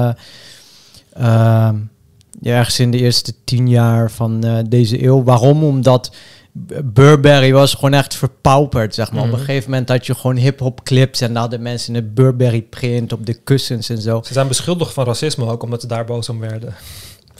ehm, 1.13 1.75
ja, 2.41 2.55
ergens 2.55 2.79
in 2.79 2.91
de 2.91 2.97
eerste 2.97 3.33
tien 3.43 3.69
jaar 3.69 4.11
van 4.11 4.43
eh, 4.43 4.57
deze 4.69 5.03
eeuw. 5.03 5.23
Waarom? 5.23 5.63
Omdat 5.63 6.11
Burberry 6.83 7.51
was 7.53 7.73
gewoon 7.73 7.93
echt 7.93 8.15
verpauperd, 8.15 8.93
zeg 8.95 9.11
maar. 9.11 9.21
Op 9.21 9.27
Mhm. 9.27 9.39
een 9.39 9.45
gegeven 9.45 9.69
moment 9.69 9.89
had 9.89 10.05
je 10.05 10.15
gewoon 10.15 10.35
hip-hop 10.35 10.83
clips 10.83 11.21
en 11.21 11.27
dan 11.33 11.41
hadden 11.41 11.61
mensen 11.61 11.95
een 11.95 12.13
Burberry 12.13 12.61
print 12.61 13.13
op 13.13 13.25
de 13.25 13.33
kussens 13.33 13.89
en 13.89 14.01
zo. 14.01 14.21
Ze 14.25 14.33
zijn 14.33 14.47
beschuldigd 14.47 14.93
van 14.93 15.05
racisme 15.05 15.45
ook, 15.47 15.63
omdat 15.63 15.81
ze 15.81 15.87
daar 15.87 16.05
boos 16.05 16.29
om 16.29 16.39
werden. 16.39 16.73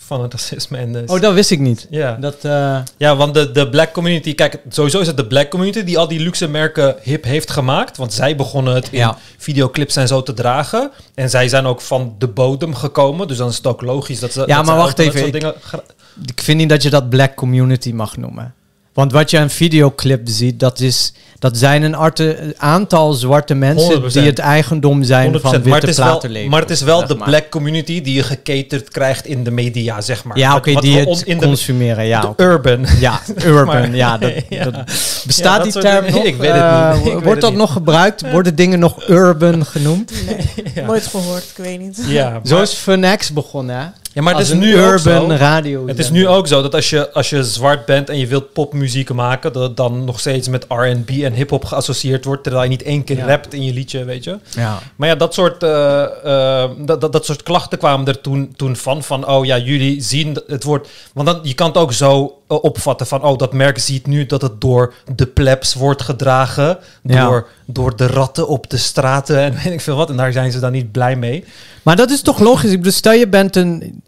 Van 0.10 0.22
het 0.22 0.34
racisme 0.34 0.78
en. 0.78 1.10
Oh, 1.10 1.22
dat 1.22 1.34
wist 1.34 1.52
ik 1.52 1.60
niet. 1.60 1.88
ja. 1.90 2.16
Dat, 2.20 2.36
eh, 2.42 2.80
Ja, 2.98 3.16
want 3.16 3.34
de, 3.34 3.52
de 3.52 3.70
black 3.70 3.92
community, 3.94 4.36
kijk, 4.36 4.62
sowieso 4.70 5.00
is 5.00 5.08
het 5.08 5.18
de 5.18 5.28
black 5.28 5.50
community 5.50 5.84
die 5.84 5.98
al 5.98 6.08
die 6.08 6.20
luxe 6.20 6.48
merken 6.48 6.96
hip 7.02 7.24
heeft 7.24 7.52
gemaakt. 7.52 7.98
Want 7.98 8.14
zij 8.14 8.36
begonnen 8.36 8.76
het 8.76 8.88
in 8.92 8.98
Ja. 9.00 9.18
videoclips 9.38 9.96
en 9.96 10.08
zo 10.08 10.24
te 10.24 10.34
dragen. 10.34 10.92
En 11.16 11.30
zij 11.30 11.48
zijn 11.48 11.66
ook 11.66 11.82
van 11.82 12.16
de 12.18 12.28
bodem 12.28 12.76
gekomen. 12.76 13.28
Dus 13.28 13.38
dan 13.38 13.50
is 13.50 13.58
het 13.58 13.68
ook 13.68 13.82
logisch 13.82 14.20
dat 14.20 14.32
ze. 14.32 14.44
Ja, 14.46 14.56
dat 14.56 14.66
maar 14.66 14.76
wacht 14.78 15.00
even, 15.00 15.26
ik- 15.26 15.32
dingen 15.34 15.54
ik 16.26 16.42
vind 16.42 16.58
niet 16.58 16.70
dat 16.70 16.84
je 16.84 16.90
dat 16.90 17.10
black 17.10 17.36
community 17.36 17.92
mag 17.92 18.18
noemen. 18.18 18.54
Want 18.94 19.12
wat 19.12 19.30
je 19.32 19.40
aan 19.40 19.50
videoclip 19.50 20.22
ziet, 20.24 20.60
dat, 20.60 20.80
is, 20.80 21.14
dat 21.40 21.58
zijn 21.58 21.84
een 21.84 21.96
arte, 21.96 22.54
aantal 22.58 23.14
zwarte 23.14 23.54
mensen 23.56 24.02
100%. 24.02 24.06
die 24.14 24.22
het 24.22 24.40
eigendom 24.40 25.04
zijn 25.04 25.32
100%. 25.38 25.42
van 25.42 25.52
witte 25.52 25.70
maar 25.70 25.80
het 25.80 25.90
is 25.90 25.98
wel, 25.98 26.06
platenlabels, 26.08 26.50
maar 26.52 26.62
het 26.62 26.70
is 26.70 26.82
wel 26.82 27.08
de 27.08 27.16
maar. 27.16 27.28
black 27.28 27.50
community 27.50 28.02
die 28.02 28.14
je 28.14 28.24
gecaterd 28.24 28.90
krijgt 28.90 29.26
in 29.26 29.44
de 29.44 29.52
media, 29.52 30.02
zeg 30.02 30.24
maar. 30.24 30.38
Ja, 30.38 30.56
oké, 30.56 30.74
die 30.74 30.98
het 30.98 31.22
in 31.26 31.38
de, 31.40 31.46
consumeren. 31.46 32.06
Ja, 32.06 32.22
de 32.36 32.44
urban. 32.44 32.86
ja 33.00 33.20
urban. 33.46 33.66
Maar- 33.66 33.96
ja, 33.96 34.18
dat, 34.18 34.32
Ja. 34.50 34.64
dat- 34.64 34.74
Ja, 34.76 34.84
bestaat 35.26 35.64
dat 35.64 35.74
die 35.74 35.82
term 35.82 36.12
nog? 36.12 36.24
Ik 36.32 36.36
weet 36.36 36.52
het 36.52 36.62
Eh, 36.62 37.04
niet. 37.04 37.14
Wordt 37.14 37.26
het 37.26 37.42
dat 37.42 37.50
niet. 37.50 37.60
nog 37.60 37.72
gebruikt? 37.72 38.32
Worden 38.32 38.56
dingen 38.56 38.80
nog 38.80 39.10
urban 39.10 39.66
genoemd? 39.66 40.12
Nee, 40.76 40.86
nooit 40.86 41.08
gehoord, 41.08 41.44
ik 41.58 41.64
weet 41.64 41.80
niet. 41.80 42.04
Ja, 42.08 42.30
maar, 42.30 42.40
Zo 42.44 42.62
is 42.62 42.74
Fun 42.74 43.06
X 43.18 43.34
begonnen, 43.34 43.76
hè? 43.76 43.84
ja, 44.14 44.22
maar 44.22 44.34
het 44.34 44.44
is 44.48 44.54
nu 44.54 44.74
ook 44.80 44.92
urban 44.92 45.30
zo. 45.30 45.36
radio. 45.36 45.88
Het 45.88 46.00
is 46.00 46.10
nu 46.10 46.28
ook 46.28 46.48
zo 46.48 46.62
dat 46.62 46.76
als 46.76 46.90
je, 46.90 47.12
als 47.12 47.30
je 47.30 47.44
zwart 47.44 47.86
bent 47.86 48.10
en 48.10 48.18
je 48.20 48.28
wilt 48.28 48.54
popmuziek 48.54 49.14
maken, 49.14 49.54
dat 49.54 49.64
het 49.64 49.78
dan 49.78 50.04
nog 50.06 50.20
steeds 50.20 50.48
met 50.48 50.66
R&B 50.68 51.10
en 51.30 51.36
hip-hop 51.36 51.66
geassocieerd 51.66 52.26
wordt, 52.26 52.44
terwijl 52.44 52.64
je 52.64 52.70
niet 52.70 52.84
één 52.84 53.04
keer 53.04 53.18
Ja. 53.18 53.26
rapt 53.26 53.54
in 53.54 53.64
je 53.64 53.74
liedje, 53.74 54.04
weet 54.04 54.24
je. 54.24 54.38
Ja. 54.56 54.80
Maar 54.96 55.08
ja, 55.08 55.16
dat 55.16 55.34
soort, 55.34 55.64
eh, 55.64 56.04
eh, 56.64 56.70
dat, 56.78 57.02
dat, 57.02 57.12
dat 57.12 57.26
soort 57.26 57.44
klachten 57.44 57.78
kwamen 57.78 58.08
er 58.08 58.22
toen, 58.22 58.54
toen 58.56 58.76
van, 58.76 59.04
van, 59.04 59.28
oh 59.28 59.46
ja, 59.46 59.58
jullie 59.58 60.02
zien 60.02 60.42
het 60.48 60.64
wordt, 60.64 60.90
want 61.14 61.28
dan, 61.28 61.40
je 61.44 61.54
kan 61.54 61.68
het 61.68 61.78
ook 61.78 61.94
zo 61.94 62.38
eh, 62.48 62.64
opvatten 62.64 63.08
van, 63.08 63.24
oh, 63.24 63.38
dat 63.38 63.54
merk 63.54 63.80
ziet 63.80 64.08
nu 64.08 64.26
dat 64.26 64.42
het 64.42 64.62
door 64.62 64.94
de 65.16 65.26
plebs 65.28 65.74
wordt 65.74 66.02
gedragen, 66.02 66.78
Ja. 67.04 67.26
door, 67.26 67.48
door 67.66 67.96
de 67.96 68.08
ratten 68.08 68.48
op 68.48 68.70
de 68.70 68.78
straten 68.78 69.40
en 69.40 69.54
weet 69.64 69.74
ik 69.74 69.82
veel 69.82 69.96
wat, 69.96 70.10
en 70.10 70.18
daar 70.18 70.32
zijn 70.32 70.52
ze 70.52 70.60
dan 70.60 70.72
niet 70.72 70.92
blij 70.92 71.16
mee. 71.16 71.44
Maar 71.84 71.96
dat 71.96 72.10
is 72.10 72.22
toch 72.22 72.40
logisch? 72.40 72.72
Ik 72.72 72.78
bedoel, 72.78 72.92
stel 72.92 73.14
je 73.14 73.28
bent 73.28 73.56
een 73.56 74.02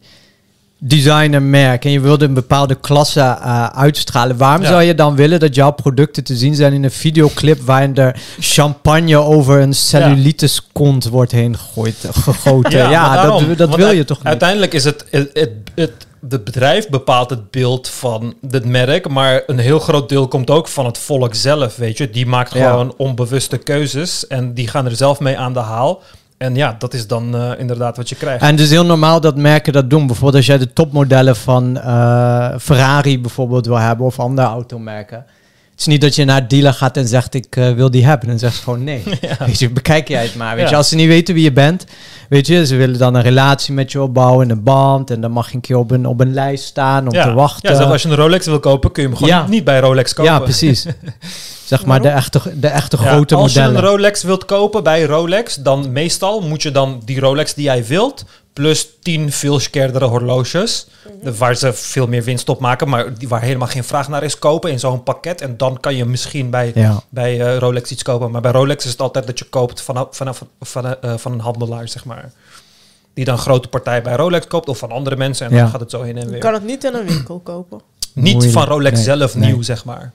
designermerk 0.84 1.86
en 1.86 1.92
je 1.92 2.00
wilde 2.00 2.26
een 2.26 2.34
bepaalde 2.34 2.76
klasse 2.76 3.20
eh, 3.20 3.66
uitstralen. 3.66 4.38
Waarom 4.38 4.62
Ja. 4.62 4.68
zou 4.70 4.82
je 4.82 4.96
dan 4.96 5.16
willen 5.16 5.40
dat 5.40 5.56
jouw 5.56 5.72
producten 5.72 6.24
te 6.24 6.36
zien 6.36 6.56
zijn 6.56 6.74
in 6.74 6.84
een 6.84 6.92
videoclip 6.92 7.60
waarin 7.62 7.96
er 7.96 8.20
champagne 8.40 9.18
over 9.18 9.60
een 9.60 9.74
cellulitis 9.74 10.68
kont 10.72 11.08
wordt 11.08 11.32
heen 11.32 11.58
gegooid, 11.58 11.96
gegoten? 12.12 12.72
Ja, 12.90 13.14
daarom, 13.16 13.48
dat, 13.48 13.58
dat 13.58 13.76
wil 13.76 13.92
je 13.92 14.04
toch 14.06 14.18
niet? 14.18 14.28
Uiteindelijk 14.28 14.74
is 14.74 14.84
het, 14.84 15.06
het, 15.10 15.30
het, 15.34 15.52
het 15.76 16.08
het 16.30 16.44
bedrijf 16.44 16.90
bepaalt 16.90 17.30
het 17.30 17.52
beeld 17.52 17.88
van 17.90 18.34
het 18.50 18.66
merk, 18.66 19.10
maar 19.10 19.44
een 19.48 19.58
heel 19.58 19.80
groot 19.80 20.10
deel 20.10 20.28
komt 20.28 20.50
ook 20.50 20.68
van 20.68 20.86
het 20.86 20.98
volk 20.98 21.36
zelf, 21.36 21.76
weet 21.76 21.98
je. 21.98 22.10
Die 22.10 22.26
maakt 22.26 22.54
Ja. 22.54 22.70
gewoon 22.70 22.94
onbewuste 22.98 23.58
keuzes 23.58 24.28
en 24.28 24.54
die 24.54 24.68
gaan 24.68 24.86
er 24.86 24.96
zelf 24.96 25.20
mee 25.20 25.38
aan 25.38 25.54
de 25.54 25.60
haal. 25.60 26.02
En 26.42 26.56
ja, 26.56 26.76
dat 26.80 26.94
is 26.94 27.08
dan 27.08 27.36
eh, 27.36 27.52
inderdaad 27.58 27.98
wat 27.98 28.10
je 28.10 28.16
krijgt. 28.16 28.42
En 28.42 28.52
het 28.52 28.60
is 28.60 28.70
heel 28.70 28.86
normaal 28.86 29.22
dat 29.22 29.36
merken 29.36 29.74
dat 29.74 29.90
doen. 29.90 30.06
Bijvoorbeeld 30.08 30.36
als 30.36 30.46
jij 30.46 30.58
de 30.58 30.74
topmodellen 30.74 31.36
van 31.36 31.78
eh, 31.80 32.50
Ferrari 32.60 33.20
bijvoorbeeld 33.20 33.66
wil 33.66 33.78
hebben 33.80 34.06
of 34.06 34.20
andere 34.20 34.48
automerken. 34.48 35.18
Het 35.72 35.80
is 35.80 35.86
niet 35.86 36.02
dat 36.02 36.16
je 36.16 36.26
naar 36.26 36.42
de 36.42 36.48
dealer 36.48 36.74
gaat 36.74 36.98
en 36.98 37.08
zegt 37.08 37.34
ik 37.34 37.56
eh, 37.56 37.72
wil 37.72 37.92
die 37.92 38.06
hebben. 38.06 38.28
Dan 38.28 38.40
zegt 38.40 38.56
ze 38.56 38.62
gewoon 38.64 38.84
nee. 38.84 39.04
Weet 39.46 39.60
je, 39.60 39.70
bekijk 39.70 40.08
jij 40.08 40.24
het 40.24 40.36
maar. 40.36 40.56
Weet 40.56 40.64
Ja. 40.64 40.70
je, 40.70 40.76
als 40.76 40.90
ze 40.90 40.96
niet 40.96 41.08
weten 41.08 41.34
wie 41.34 41.44
je 41.44 41.52
bent, 41.52 41.86
weet 42.30 42.48
je, 42.48 42.66
ze 42.66 42.76
willen 42.76 42.98
dan 43.00 43.16
een 43.16 43.22
relatie 43.22 43.74
met 43.74 43.92
je 43.92 44.02
opbouwen, 44.02 44.50
een 44.50 44.64
band. 44.64 45.12
En 45.12 45.22
dan 45.22 45.32
mag 45.32 45.50
je 45.50 45.56
een 45.56 45.62
keer 45.62 45.78
op 45.78 45.92
een, 45.92 46.06
op 46.06 46.20
een 46.20 46.34
lijst 46.34 46.64
staan 46.64 47.08
om 47.08 47.14
ja. 47.14 47.24
te 47.24 47.34
wachten. 47.34 47.70
Ja, 47.70 47.76
zelfs 47.76 47.92
als 47.92 48.02
je 48.02 48.10
een 48.10 48.16
Rolex 48.16 48.46
wil 48.46 48.60
kopen, 48.60 48.92
kun 48.92 49.04
je 49.04 49.10
hem 49.10 49.18
gewoon 49.18 49.50
niet 49.50 49.64
bij 49.64 49.80
Rolex 49.80 50.14
kopen. 50.14 50.32
Ja, 50.32 50.40
precies. 50.40 50.86
zeg 51.78 51.86
maar 51.86 52.02
de 52.02 52.10
echte, 52.10 52.60
de 52.60 52.68
echte 52.68 52.98
Ja, 53.02 53.04
grote 53.12 53.36
als 53.36 53.54
modellen. 53.54 53.72
je 53.76 53.78
een 53.82 53.86
Rolex 53.86 54.24
wilt 54.24 54.46
kopen 54.46 54.84
bij 54.84 55.04
Rolex, 55.04 55.56
dan 55.56 55.92
meestal 55.92 56.42
moet 56.42 56.62
je 56.62 56.72
dan 56.72 57.02
die 57.06 57.20
Rolex 57.20 57.54
die 57.54 57.64
jij 57.64 57.86
wilt, 57.86 58.26
plus 58.54 58.88
10 59.02 59.32
veel 59.32 59.60
skerdere 59.60 60.06
horloges, 60.06 60.88
de- 61.24 61.38
waar 61.38 61.56
ze 61.56 61.74
veel 61.74 62.08
meer 62.08 62.24
winst 62.24 62.50
op 62.50 62.60
maken, 62.60 62.90
maar 62.90 63.18
die, 63.18 63.28
waar 63.28 63.42
helemaal 63.42 63.68
geen 63.68 63.84
vraag 63.84 64.08
naar 64.10 64.24
is, 64.24 64.40
kopen 64.40 64.72
in 64.72 64.80
zo'n 64.80 65.04
pakket. 65.04 65.42
En 65.42 65.58
dan 65.58 65.80
kan 65.80 65.96
je 65.96 66.06
misschien 66.06 66.50
bij, 66.50 66.72
ja. 66.76 67.02
bij 67.10 67.42
eh, 67.42 67.58
Rolex 67.58 67.92
iets 67.92 68.04
kopen. 68.04 68.32
Maar 68.32 68.42
bij 68.42 68.52
Rolex 68.52 68.86
is 68.86 68.92
het 68.92 69.02
altijd 69.02 69.28
dat 69.28 69.40
je 69.40 69.46
koopt 69.46 69.82
vanaf, 69.82 70.08
vanaf, 70.12 70.44
van, 70.62 70.86
eh, 71.02 71.14
van 71.18 71.32
een 71.32 71.40
handelaar, 71.40 71.88
zeg 71.88 72.06
maar. 72.06 72.32
Die 73.14 73.26
dan 73.26 73.38
grote 73.38 73.68
partij 73.68 74.02
bij 74.02 74.16
Rolex 74.16 74.48
koopt 74.48 74.70
of 74.70 74.78
van 74.78 74.92
andere 74.92 75.16
mensen. 75.16 75.46
En 75.48 75.54
Ja. 75.56 75.62
dan 75.62 75.70
gaat 75.72 75.80
het 75.80 75.90
zo 75.92 76.02
heen 76.02 76.18
en 76.18 76.24
Je 76.26 76.30
weer. 76.32 76.40
kan 76.40 76.54
het 76.54 76.66
niet 76.66 76.84
in 76.84 76.94
een 76.94 77.06
winkel 77.08 77.40
kopen. 77.40 77.82
Niet 78.14 78.34
Moeilijk. 78.34 78.54
van 78.54 78.66
Rolex 78.68 78.96
Nee, 78.96 79.04
zelf 79.04 79.36
nee. 79.36 79.52
nieuw, 79.52 79.62
zeg 79.62 79.86
maar. 79.86 80.12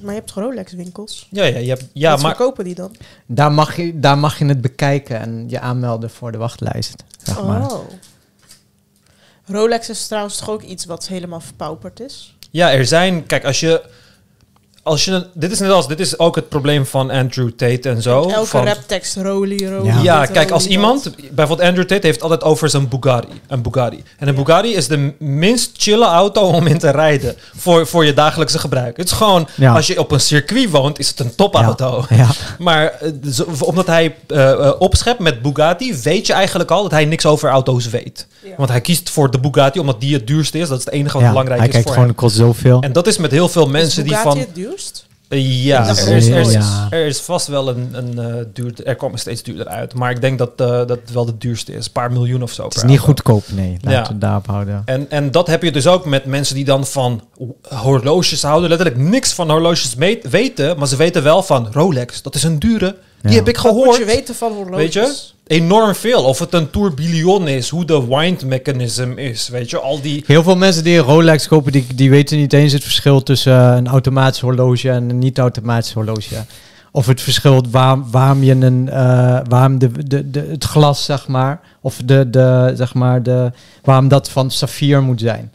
Maar 0.00 0.14
je 0.14 0.18
hebt 0.18 0.30
Rolex 0.30 0.72
winkels. 0.72 1.26
Ja, 1.30 1.44
ja, 1.44 1.58
je 1.58 1.68
hebt, 1.68 1.84
ja 1.92 2.10
Wat 2.10 2.22
maar 2.22 2.36
verkopen 2.36 2.64
die 2.64 2.74
dan? 2.74 2.96
Daar, 3.26 3.52
mag 3.52 3.76
je, 3.76 4.00
daar 4.00 4.18
mag 4.18 4.38
je 4.38 4.44
het 4.44 4.60
bekijken 4.60 5.20
en 5.20 5.48
je 5.48 5.60
aanmelden 5.60 6.10
voor 6.10 6.32
de 6.32 6.38
wachtlijst. 6.38 7.04
Zeg 7.22 7.42
maar. 7.42 7.72
Oh. 7.72 7.90
Rolex 9.44 9.88
is 9.88 10.06
trouwens 10.06 10.36
toch 10.38 10.50
ook 10.50 10.62
iets 10.62 10.84
wat 10.84 11.08
helemaal 11.08 11.40
verpauperd 11.40 12.00
is? 12.00 12.36
Ja, 12.50 12.72
er 12.72 12.86
zijn. 12.86 13.26
Kijk, 13.26 13.44
als 13.44 13.60
je. 13.60 13.82
Als 14.82 15.04
je 15.04 15.26
dit 15.34 15.52
is 15.52 15.58
net 15.58 15.70
als. 15.70 15.88
Dit 15.88 16.00
is 16.00 16.18
ook 16.18 16.34
het 16.34 16.48
probleem 16.48 16.86
van 16.86 17.10
Andrew 17.10 17.50
Tate 17.50 17.88
en 17.88 18.02
zo. 18.02 18.22
Elke 18.22 18.46
van, 18.46 18.64
raptekst 18.64 19.16
Roly, 19.16 19.66
Roly. 19.66 19.86
Ja. 19.86 20.02
ja, 20.02 20.20
dit, 20.20 20.30
kijk, 20.30 20.50
als 20.50 20.66
iemand. 20.66 21.10
Bijvoorbeeld 21.30 21.68
Andrew 21.68 21.86
Tate 21.86 22.06
heeft 22.06 22.22
altijd 22.22 22.42
over 22.42 22.70
zijn 22.70 22.88
Bugatti. 22.88 23.40
Een 23.46 23.62
Bugatti. 23.62 24.02
En 24.18 24.28
een 24.28 24.34
Bugatti 24.34 24.74
is 24.74 24.88
de 24.88 25.12
minst 25.18 25.70
chille 25.76 26.04
auto 26.06 26.40
om 26.42 26.66
in 26.66 26.78
te 26.78 26.90
rijden. 26.90 27.36
Voor, 27.56 27.86
voor 27.86 28.04
je 28.04 28.14
dagelijkse 28.14 28.58
gebruik. 28.58 28.96
Het 28.96 29.06
is 29.06 29.12
gewoon. 29.12 29.48
Ja. 29.54 29.74
Als 29.74 29.86
je 29.86 29.98
op 29.98 30.10
een 30.10 30.20
circuit 30.20 30.70
woont, 30.70 30.98
is 30.98 31.08
het 31.08 31.20
een 31.20 31.34
topauto. 31.34 32.04
Ja. 32.08 32.26
Maar 32.58 32.92
eh, 33.00 33.10
omdat 33.60 33.86
hij 33.86 34.14
eh, 34.26 34.50
eh, 34.50 34.72
opschept 34.78 35.18
met 35.18 35.42
Bugatti, 35.42 35.94
weet 36.02 36.26
je 36.26 36.32
eigenlijk 36.32 36.70
al 36.70 36.82
dat 36.82 36.90
hij 36.90 37.04
niks 37.04 37.26
over 37.26 37.50
auto's 37.50 37.88
weet. 37.88 38.26
Ja. 38.42 38.50
Want 38.56 38.68
hij 38.70 38.80
kiest 38.80 39.10
voor 39.10 39.30
de 39.30 39.38
Bugatti 39.38 39.78
omdat 39.78 40.00
die 40.00 40.14
het 40.14 40.26
duurste 40.26 40.58
is. 40.58 40.68
Dat 40.68 40.78
is 40.78 40.84
het 40.84 40.94
enige 40.94 41.12
wat 41.12 41.22
Ja, 41.22 41.28
belangrijk 41.28 41.58
hij 41.58 41.68
is 41.68 41.74
kijkt 41.74 41.88
voor 41.88 41.96
gewoon, 41.96 42.08
hem. 42.08 42.16
het 42.18 42.24
kost 42.26 42.36
zoveel. 42.36 42.80
En 42.80 42.92
dat 42.92 43.06
is 43.06 43.16
met 43.16 43.30
heel 43.30 43.48
veel 43.48 43.64
Is 43.64 43.70
mensen 43.70 44.04
die 44.04 44.16
van... 44.16 44.38
het 44.38 44.54
ja, 45.28 45.88
er 45.88 45.90
is, 46.16 46.26
er, 46.28 46.40
is, 46.40 46.54
er 46.90 47.06
is 47.06 47.20
vast 47.20 47.46
wel 47.46 47.68
een, 47.68 47.88
een 47.92 48.18
eh, 48.18 48.44
duurder... 48.52 48.86
Er 48.86 48.96
komt 48.96 49.20
steeds 49.20 49.42
duurder 49.42 49.66
uit. 49.66 49.94
Maar 49.94 50.10
ik 50.10 50.20
denk 50.20 50.38
dat 50.38 50.50
eh, 50.56 50.66
dat 50.66 50.88
het 50.88 51.12
wel 51.12 51.24
de 51.24 51.38
duurste 51.38 51.72
is. 51.72 51.86
Een 51.86 51.92
paar 51.92 52.12
miljoen 52.12 52.42
of 52.42 52.52
zo. 52.52 52.64
het 52.64 52.74
is 52.74 52.80
per 52.80 52.90
niet 52.90 52.98
auto. 52.98 53.12
goedkoop, 53.12 53.44
nee. 53.56 53.72
Laten 53.72 53.90
Ja. 53.90 54.02
we 54.02 54.08
het 54.08 54.20
daarop 54.20 54.46
houden. 54.46 54.82
En, 54.84 55.10
en 55.10 55.30
dat 55.30 55.46
heb 55.46 55.62
je 55.62 55.72
dus 55.72 55.86
ook 55.86 56.04
met 56.04 56.24
mensen 56.24 56.54
die 56.54 56.64
dan 56.64 56.86
van 56.86 57.22
horloges 57.68 58.42
houden. 58.42 58.68
Letterlijk 58.68 58.98
niks 59.00 59.32
van 59.32 59.50
horloges 59.50 59.94
weten. 60.30 60.78
Maar 60.78 60.88
ze 60.88 60.96
weten 60.96 61.22
wel 61.22 61.42
van 61.42 61.68
Rolex. 61.72 62.22
Dat 62.22 62.34
is 62.34 62.42
een 62.42 62.58
dure. 62.58 62.96
Die 63.22 63.30
Ja. 63.30 63.36
heb 63.38 63.48
ik 63.48 63.56
Wat 63.56 63.64
moet 63.72 63.80
gehoord. 63.82 63.98
je 63.98 64.04
weten 64.04 64.34
van 64.34 64.52
horloges? 64.52 64.76
Weet 64.76 64.92
je? 64.92 65.14
Enorm 65.46 65.94
veel. 65.94 66.24
Of 66.24 66.38
het 66.38 66.54
een 66.54 66.70
tourbillon 66.70 67.48
is. 67.48 67.68
Hoe 67.68 67.84
de 67.84 68.06
wind 68.06 68.44
mechanism 68.44 69.12
is. 69.16 69.48
Weet 69.48 69.70
je? 69.70 69.78
Al 69.78 70.00
die... 70.00 70.24
Heel 70.26 70.42
veel 70.42 70.56
mensen 70.56 70.84
die 70.84 70.98
een 70.98 71.04
Rolex 71.04 71.48
kopen, 71.48 71.72
die, 71.72 71.86
die 71.94 72.10
weten 72.10 72.36
niet 72.38 72.52
eens 72.52 72.72
het 72.72 72.82
verschil 72.82 73.22
tussen 73.22 73.52
eh, 73.70 73.76
een 73.76 73.86
automatisch 73.88 74.40
horloge 74.40 74.90
en 74.90 75.10
een 75.10 75.18
niet-automatisch 75.18 75.92
horloge. 75.92 76.44
Of 76.92 77.06
het 77.06 77.20
verschil 77.20 77.64
waarom, 77.70 78.06
waarom 78.10 78.42
je 78.42 78.52
een, 78.52 78.88
eh, 78.88 79.40
waarom 79.48 79.78
de, 79.78 80.06
de, 80.06 80.30
de, 80.30 80.40
het 80.50 80.64
glas, 80.64 81.04
zeg 81.04 81.26
maar, 81.28 81.60
of 81.80 81.96
de, 82.04 82.30
de, 82.30 82.72
zeg 82.74 82.94
maar, 82.94 83.22
de, 83.22 83.52
waarom 83.82 84.08
dat 84.08 84.28
van 84.30 84.50
saffier 84.50 85.02
moet 85.02 85.20
zijn. 85.20 85.52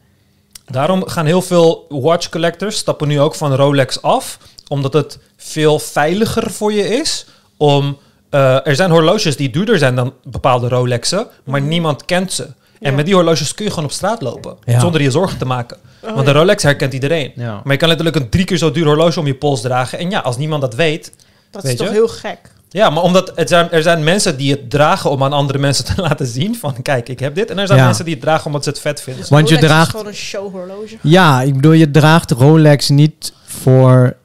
Daarom 0.72 1.08
gaan 1.08 1.25
heel 1.25 1.41
veel 1.41 1.86
watch 1.89 2.29
collectors 2.29 2.77
stappen 2.77 3.08
nu 3.08 3.20
ook 3.20 3.36
van 3.36 3.53
Rolex 3.55 4.01
af, 4.01 4.38
omdat 4.67 4.93
het 4.93 5.20
veel 5.38 5.79
veiliger 5.79 6.51
voor 6.51 6.74
je 6.74 6.88
is 6.88 7.25
om. 7.63 7.98
eh, 8.29 8.67
er 8.67 8.75
zijn 8.75 8.91
horloges 8.91 9.38
die 9.38 9.50
duurder 9.50 9.77
zijn 9.77 9.96
dan 9.96 10.13
bepaalde 10.24 10.67
Rolexen, 10.67 11.27
maar 11.43 11.62
niemand 11.62 12.05
kent 12.05 12.32
ze. 12.34 12.43
En 12.43 12.89
Ja. 12.89 12.96
met 12.96 13.05
die 13.05 13.15
horloges 13.15 13.53
kun 13.53 13.63
je 13.65 13.70
gewoon 13.72 13.86
op 13.86 13.91
straat 13.91 14.22
lopen, 14.22 14.55
Ja. 14.65 14.79
zonder 14.79 15.01
je 15.01 15.12
zorgen 15.12 15.38
te 15.38 15.46
maken. 15.46 15.77
Oh, 16.03 16.13
Want 16.13 16.27
ja. 16.27 16.34
de 16.34 16.39
Rolex 16.39 16.63
herkent 16.63 16.93
iedereen. 16.93 17.32
Ja. 17.36 17.62
Maar 17.63 17.72
je 17.74 17.77
kan 17.77 17.88
letterlijk 17.88 18.17
een 18.17 18.29
drie 18.29 18.46
keer 18.46 18.58
zo 18.58 18.72
duur 18.72 18.86
horloge 18.86 19.20
om 19.20 19.25
je 19.25 19.36
pols 19.36 19.62
dragen. 19.62 20.00
En 20.00 20.10
ja, 20.10 20.20
als 20.20 20.38
niemand 20.38 20.62
dat 20.62 20.75
weet. 20.75 21.12
Dat 21.51 21.63
weet 21.63 21.72
is 21.72 21.77
toch 21.77 21.88
je? 21.88 21.93
heel 21.93 22.08
gek? 22.08 22.38
Ja, 22.70 22.89
maar 22.89 23.03
omdat 23.03 23.32
het 23.36 23.50
zijn, 23.50 23.72
er 23.72 23.82
zijn 23.82 24.03
mensen 24.03 24.38
die 24.38 24.51
het 24.51 24.70
dragen 24.70 25.10
om 25.10 25.24
aan 25.24 25.34
andere 25.34 25.60
mensen 25.60 25.86
te 25.86 26.01
laten 26.08 26.25
zien 26.25 26.55
van 26.55 26.82
kijk, 26.82 27.10
ik 27.10 27.20
heb 27.20 27.36
dit. 27.36 27.50
En 27.50 27.58
er 27.60 27.67
zijn 27.67 27.79
Ja. 27.79 27.86
mensen 27.86 28.05
die 28.05 28.13
het 28.13 28.24
dragen 28.24 28.46
omdat 28.46 28.63
ze 28.63 28.70
het 28.70 28.79
vet 28.79 29.01
vinden. 29.01 29.22
Dus 29.22 29.29
Want 29.32 29.50
je 29.50 29.55
Rolex 29.55 29.72
draagt- 29.72 29.88
is 29.88 29.91
gewoon 29.91 30.08
een 30.08 30.13
showhorloge. 30.15 30.98
Ja, 31.01 31.41
ik 31.41 31.53
bedoel, 31.55 31.72
je 31.72 31.91
draagt 31.91 32.32
Rolex 32.32 32.89
niet 32.89 33.34
voor... 33.46 34.15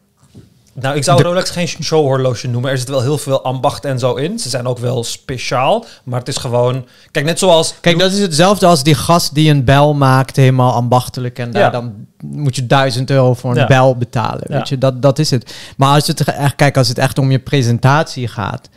Nou, 0.80 0.96
ik 0.96 1.04
zou 1.04 1.16
De- 1.16 1.22
Rolex 1.22 1.50
geen 1.50 1.66
showhorloge 1.68 2.48
noemen. 2.48 2.70
Er 2.70 2.78
zit 2.78 2.88
wel 2.88 3.00
heel 3.02 3.18
veel 3.18 3.42
ambacht 3.44 3.84
en 3.84 3.98
zo 3.98 4.14
in. 4.14 4.38
Ze 4.38 4.48
zijn 4.48 4.66
ook 4.66 4.78
wel 4.78 5.04
speciaal, 5.04 5.84
maar 6.04 6.18
het 6.18 6.28
is 6.28 6.36
gewoon... 6.36 6.86
Kijk, 7.10 7.24
net 7.26 7.38
zoals... 7.38 7.74
Kijk, 7.80 7.98
dat 7.98 8.12
is 8.12 8.18
hetzelfde 8.18 8.66
als 8.66 8.82
die 8.82 8.94
gast 8.94 9.34
die 9.34 9.50
een 9.50 9.64
bel 9.64 9.94
maakt, 9.94 10.36
helemaal 10.36 10.72
ambachtelijk. 10.72 11.38
En 11.38 11.50
daar 11.50 11.62
Ja. 11.62 11.70
dan 11.70 11.94
moet 12.24 12.56
je 12.56 12.66
duizend 12.66 13.10
euro 13.10 13.34
voor 13.34 13.50
een 13.50 13.56
Ja. 13.56 13.66
bel 13.66 13.96
betalen. 13.96 14.44
Ja. 14.48 14.56
Weet 14.56 14.68
je, 14.68 14.78
dat, 14.78 15.02
dat 15.02 15.18
is 15.18 15.30
het. 15.30 15.54
Maar 15.76 15.94
als 15.94 16.06
het 16.06 16.24
echt, 16.24 16.54
kijk, 16.56 16.76
als 16.76 16.88
het 16.88 16.98
echt 16.98 17.18
om 17.18 17.30
je 17.30 17.38
presentatie 17.38 18.28
gaat, 18.28 18.68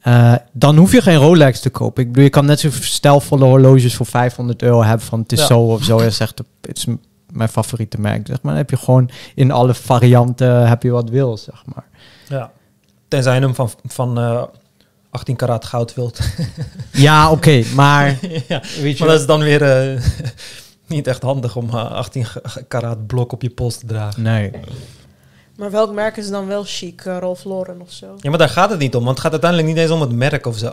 eh, 0.00 0.34
dan 0.52 0.76
hoef 0.76 0.92
je 0.92 1.02
geen 1.02 1.16
Rolex 1.16 1.60
te 1.60 1.70
kopen. 1.70 2.02
Ik 2.02 2.08
bedoel, 2.08 2.24
je 2.24 2.30
kan 2.30 2.44
net 2.46 2.60
zo 2.60 2.68
stijlvolle 2.70 3.44
horloges 3.44 3.94
voor 3.94 4.06
500 4.06 4.62
euro 4.62 4.82
hebben 4.82 5.06
van 5.06 5.26
Tissot 5.26 5.70
of 5.78 5.84
zo. 5.84 6.02
Je 6.02 6.10
zegt, 6.10 6.42
het 6.60 6.76
is 6.76 6.86
mijn 7.32 7.48
favoriete 7.48 8.00
merk. 8.00 8.26
Zeg 8.26 8.36
maar, 8.42 8.52
dan 8.52 8.60
heb 8.62 8.70
je 8.70 8.76
gewoon 8.76 9.10
in 9.34 9.50
alle 9.50 9.74
varianten 9.74 10.68
heb 10.68 10.82
je 10.82 10.90
wat 10.90 11.10
wil, 11.10 11.36
zeg 11.36 11.62
maar. 11.74 11.84
Ja. 12.28 12.50
Tenzij 13.08 13.34
je 13.34 13.40
hem 13.40 13.54
van, 13.54 13.70
van 13.84 14.18
eh 14.18 14.42
18 15.10 15.36
karaat 15.36 15.64
goud 15.64 15.94
wilt. 15.94 16.18
Ja, 16.92 17.30
oké, 17.30 17.62
maar 17.74 18.18
ja. 18.48 18.60
weet 18.80 18.98
je, 18.98 19.04
Maar 19.04 19.12
dat 19.12 19.20
is 19.20 19.26
dan 19.26 19.40
weer 19.40 19.62
eh, 19.62 20.02
niet 20.86 21.06
echt 21.06 21.22
handig 21.22 21.56
om 21.56 21.68
eh, 21.68 21.90
18 21.92 22.24
ge- 22.26 22.64
karaat 22.68 23.06
blok 23.06 23.32
op 23.32 23.42
je 23.42 23.50
pols 23.50 23.76
te 23.76 23.86
dragen. 23.86 24.22
nee. 24.22 24.50
Maar 25.56 25.70
welk 25.70 25.92
merk 25.92 26.16
is 26.16 26.28
dan 26.30 26.46
wel 26.46 26.62
chic? 26.66 27.00
Eh, 27.04 27.16
Ralph 27.20 27.44
Lauren 27.44 27.80
of 27.80 27.92
zo? 27.92 28.06
Ja, 28.18 28.30
maar 28.30 28.38
daar 28.38 28.48
gaat 28.48 28.70
het 28.70 28.78
niet 28.78 28.94
om. 28.94 29.04
Want 29.04 29.10
het 29.16 29.20
gaat 29.20 29.32
uiteindelijk 29.32 29.70
niet 29.70 29.78
eens 29.78 29.90
om 29.90 30.00
het 30.00 30.12
merk 30.12 30.46
of 30.46 30.58
zo. 30.58 30.70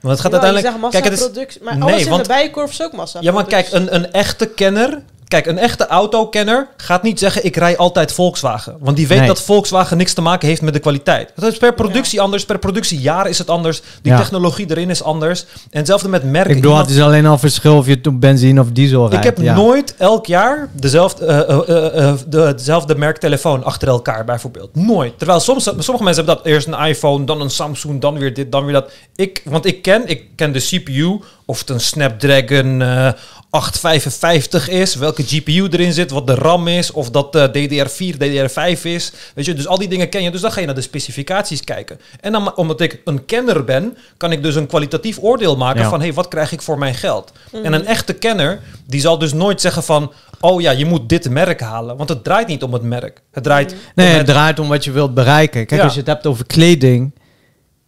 Want 0.00 0.18
het 0.18 0.20
gaat 0.20 0.32
Ja, 0.32 0.40
uiteindelijk... 0.40 0.90
Kijk, 0.90 1.04
het 1.04 1.12
is, 1.12 1.18
massaproductie. 1.18 1.62
Maar 1.62 1.78
Nee, 1.78 1.82
alles 1.88 2.02
in 2.04 2.10
want- 2.10 2.22
de 2.22 2.28
bijenkorf 2.28 2.70
is 2.70 2.82
ook 2.82 2.92
massa. 2.92 3.20
Ja, 3.20 3.32
maar 3.32 3.44
kijk, 3.46 3.72
een, 3.72 3.94
een 3.94 4.12
echte 4.12 4.46
kenner... 4.46 5.02
Kijk, 5.28 5.46
een 5.46 5.58
echte 5.58 5.86
autokenner 5.86 6.66
gaat 6.76 7.02
niet 7.02 7.18
zeggen... 7.18 7.44
ik 7.44 7.56
rij 7.56 7.76
altijd 7.76 8.12
Volkswagen. 8.12 8.76
Want 8.80 8.96
die 8.96 9.06
weet 9.08 9.18
Nee. 9.18 9.26
dat 9.26 9.42
Volkswagen 9.42 9.96
niks 9.96 10.12
te 10.12 10.20
maken 10.20 10.48
heeft 10.48 10.62
met 10.62 10.72
de 10.72 10.78
kwaliteit. 10.80 11.32
Dat 11.34 11.52
is 11.52 11.58
per 11.58 11.74
productie 11.74 12.20
anders. 12.20 12.44
Per 12.44 12.58
productiejaar 12.58 13.28
is 13.28 13.38
het 13.38 13.50
anders. 13.50 13.82
Die 14.02 14.12
Ja. 14.12 14.18
technologie 14.18 14.66
erin 14.70 14.90
is 14.90 15.02
anders. 15.02 15.44
En 15.70 15.78
hetzelfde 15.78 16.08
met 16.08 16.22
merken. 16.24 16.50
Ik 16.50 16.56
bedoel, 16.56 16.70
Iemand- 16.70 16.88
het 16.88 16.98
is 16.98 17.02
alleen 17.04 17.26
al 17.26 17.38
verschil 17.38 17.76
of 17.76 17.86
je 17.86 17.98
op 18.08 18.20
benzine 18.20 18.60
of 18.60 18.66
diesel 18.72 19.04
ik 19.06 19.10
rijdt. 19.12 19.24
heb 19.26 19.38
ja. 19.38 19.54
nooit 19.54 19.94
elk 19.98 20.26
jaar 20.26 20.68
dezelfde, 20.72 21.26
eh, 21.26 21.68
eh, 21.68 22.08
eh, 22.08 22.14
de, 22.26 22.52
dezelfde 22.56 22.94
merk 22.94 23.16
telefoon 23.18 23.64
achter 23.64 23.88
elkaar, 23.88 24.24
bijvoorbeeld. 24.24 24.74
Nooit. 24.74 25.18
Terwijl 25.18 25.40
soms, 25.40 25.64
sommige 25.64 26.04
mensen 26.04 26.24
hebben 26.24 26.34
dat 26.36 26.44
eerst 26.52 26.66
een 26.66 26.86
iPhone, 26.86 27.24
dan 27.24 27.40
een 27.40 27.50
Samsung, 27.50 28.00
dan 28.00 28.18
weer 28.18 28.34
dit, 28.34 28.52
dan 28.52 28.64
weer 28.64 28.72
dat. 28.74 28.90
Ik, 29.16 29.42
want 29.44 29.66
ik 29.66 29.82
ken, 29.82 30.02
ik 30.06 30.22
ken 30.36 30.52
de 30.52 30.60
CPU, 30.60 31.20
of 31.46 31.58
het 31.58 31.70
een 31.70 31.80
Snapdragon 31.80 32.82
eh 32.82 33.08
855 33.50 34.68
is, 34.68 34.94
welke 34.94 35.22
GPU 35.22 35.66
erin 35.70 35.92
zit, 35.92 36.10
wat 36.10 36.26
de 36.26 36.34
RAM 36.34 36.68
is, 36.68 36.90
of 36.92 37.10
dat 37.10 37.34
eh, 37.36 37.44
DDR4, 37.44 38.16
DDR5 38.16 38.82
is. 38.82 39.12
Weet 39.34 39.44
je, 39.44 39.54
dus 39.54 39.66
al 39.66 39.78
die 39.78 39.88
dingen 39.88 40.08
ken 40.08 40.22
je. 40.22 40.30
Dus 40.30 40.40
dan 40.40 40.52
ga 40.52 40.60
je 40.60 40.66
naar 40.66 40.74
de 40.74 40.80
specificaties 40.80 41.64
kijken. 41.64 42.00
En 42.20 42.32
dan, 42.32 42.56
omdat 42.56 42.80
ik 42.80 43.00
een 43.04 43.24
kenner 43.24 43.64
ben, 43.64 43.96
kan 44.16 44.32
ik 44.32 44.42
dus 44.42 44.54
een 44.54 44.66
kwalitatief 44.66 45.18
oordeel 45.20 45.56
maken 45.56 45.82
Ja. 45.82 45.88
van, 45.88 45.98
hé, 45.98 46.04
hey, 46.06 46.14
wat 46.14 46.28
krijg 46.28 46.52
ik 46.52 46.62
voor 46.62 46.78
mijn 46.78 46.94
geld? 46.94 47.32
En 47.62 47.72
een 47.72 47.86
echte 47.86 48.12
kenner, 48.12 48.60
die 48.86 49.00
zal 49.00 49.18
dus 49.18 49.32
nooit 49.32 49.60
zeggen 49.60 49.82
van, 49.82 50.12
oh 50.40 50.60
ja, 50.60 50.70
je 50.70 50.84
moet 50.86 51.08
dit 51.08 51.30
merk 51.30 51.60
halen. 51.60 51.96
Want 51.96 52.08
het 52.08 52.24
draait 52.24 52.46
niet 52.46 52.62
om 52.62 52.72
het 52.72 52.82
merk. 52.82 53.22
Het 53.32 53.44
draait 53.44 53.74
Nee, 53.94 54.06
om 54.06 54.12
het 54.12 54.26
het... 54.26 54.26
draait 54.36 54.58
om 54.58 54.68
wat 54.68 54.84
je 54.84 54.90
wilt 54.90 55.14
bereiken. 55.14 55.66
Kijk, 55.66 55.80
Ja. 55.80 55.84
als 55.86 55.94
je 55.94 56.00
het 56.00 56.08
hebt 56.08 56.26
over 56.26 56.46
kleding, 56.46 57.12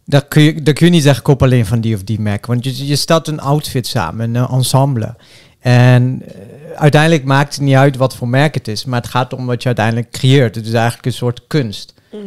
dan 0.05 0.27
kun 0.27 0.41
je, 0.41 0.61
dan 0.61 0.73
kun 0.73 0.85
je 0.85 0.91
niet 0.91 1.03
zeggen, 1.03 1.23
koop 1.23 1.43
alleen 1.43 1.65
van 1.65 1.81
die 1.81 1.95
of 1.95 2.03
die 2.03 2.19
merk. 2.19 2.45
Want 2.45 2.63
je, 2.63 2.87
je 2.87 2.95
stelt 2.95 3.27
een 3.27 3.39
outfit 3.39 3.87
samen, 3.87 4.35
een 4.35 4.47
ensemble. 4.47 5.15
En 5.61 6.21
eh, 6.25 6.35
uiteindelijk 6.75 7.23
maakt 7.23 7.53
het 7.53 7.63
niet 7.63 7.75
uit 7.75 7.97
wat 7.97 8.15
voor 8.15 8.27
merk 8.27 8.53
het 8.53 8.67
is, 8.67 8.85
maar 8.85 9.01
het 9.01 9.09
gaat 9.09 9.33
om 9.33 9.45
wat 9.45 9.61
je 9.61 9.67
uiteindelijk 9.67 10.11
creëert. 10.11 10.55
Het 10.55 10.65
is 10.65 10.73
eigenlijk 10.73 11.05
een 11.05 11.13
soort 11.13 11.47
kunst. 11.47 11.93
Mhm. 12.11 12.23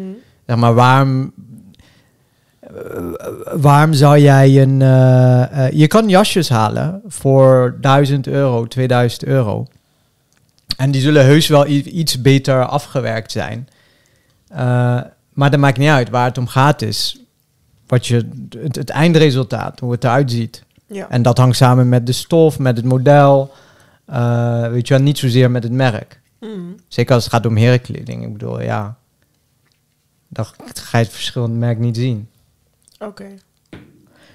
Zeg 0.46 0.56
maar, 0.56 0.74
waarom, 0.74 1.32
eh, 2.60 2.70
waarom 3.52 3.92
zou 3.92 4.18
jij 4.18 4.62
een... 4.62 4.82
eh, 4.82 5.70
je 5.70 5.86
kan 5.86 6.08
jasjes 6.08 6.48
halen 6.48 7.00
voor 7.06 7.76
1000 7.80 8.26
euro, 8.26 8.66
2000 8.66 9.24
euro. 9.24 9.66
En 10.76 10.90
die 10.90 11.00
zullen 11.00 11.24
heus 11.24 11.46
wel 11.48 11.66
iets 11.66 12.20
beter 12.20 12.66
afgewerkt 12.66 13.32
zijn. 13.32 13.68
Maar 15.32 15.50
dat 15.50 15.58
maakt 15.60 15.78
niet 15.78 15.88
uit. 15.88 16.10
Waar 16.10 16.24
het 16.24 16.38
om 16.38 16.46
gaat 16.46 16.82
is 16.82 17.18
wat 17.86 18.06
je, 18.06 18.28
het, 18.58 18.76
het 18.76 18.90
eindresultaat, 18.90 19.80
hoe 19.80 19.92
het 19.92 20.04
eruit 20.04 20.30
ziet. 20.30 20.64
Ja. 20.94 21.08
En 21.10 21.22
dat 21.22 21.38
hangt 21.38 21.56
samen 21.56 21.88
met 21.88 22.06
de 22.06 22.12
stof, 22.12 22.58
met 22.58 22.76
het 22.76 22.86
model. 22.86 23.52
eh, 24.06 24.68
weet 24.68 24.88
je 24.88 24.94
wel, 24.94 25.02
niet 25.02 25.18
zozeer 25.18 25.50
met 25.50 25.62
het 25.62 25.72
merk. 25.72 26.20
Mhm. 26.40 26.60
Zeker 26.88 27.14
als 27.14 27.24
het 27.24 27.32
gaat 27.32 27.46
om 27.46 27.56
herenkleding. 27.56 28.22
Ik 28.24 28.32
bedoel, 28.32 28.60
ja. 28.60 28.96
Dan 30.28 30.44
ga 30.74 30.98
je 30.98 31.04
het 31.04 31.12
verschillende 31.12 31.58
merk 31.58 31.78
niet 31.78 31.96
zien. 31.96 32.28
Oké. 32.98 33.26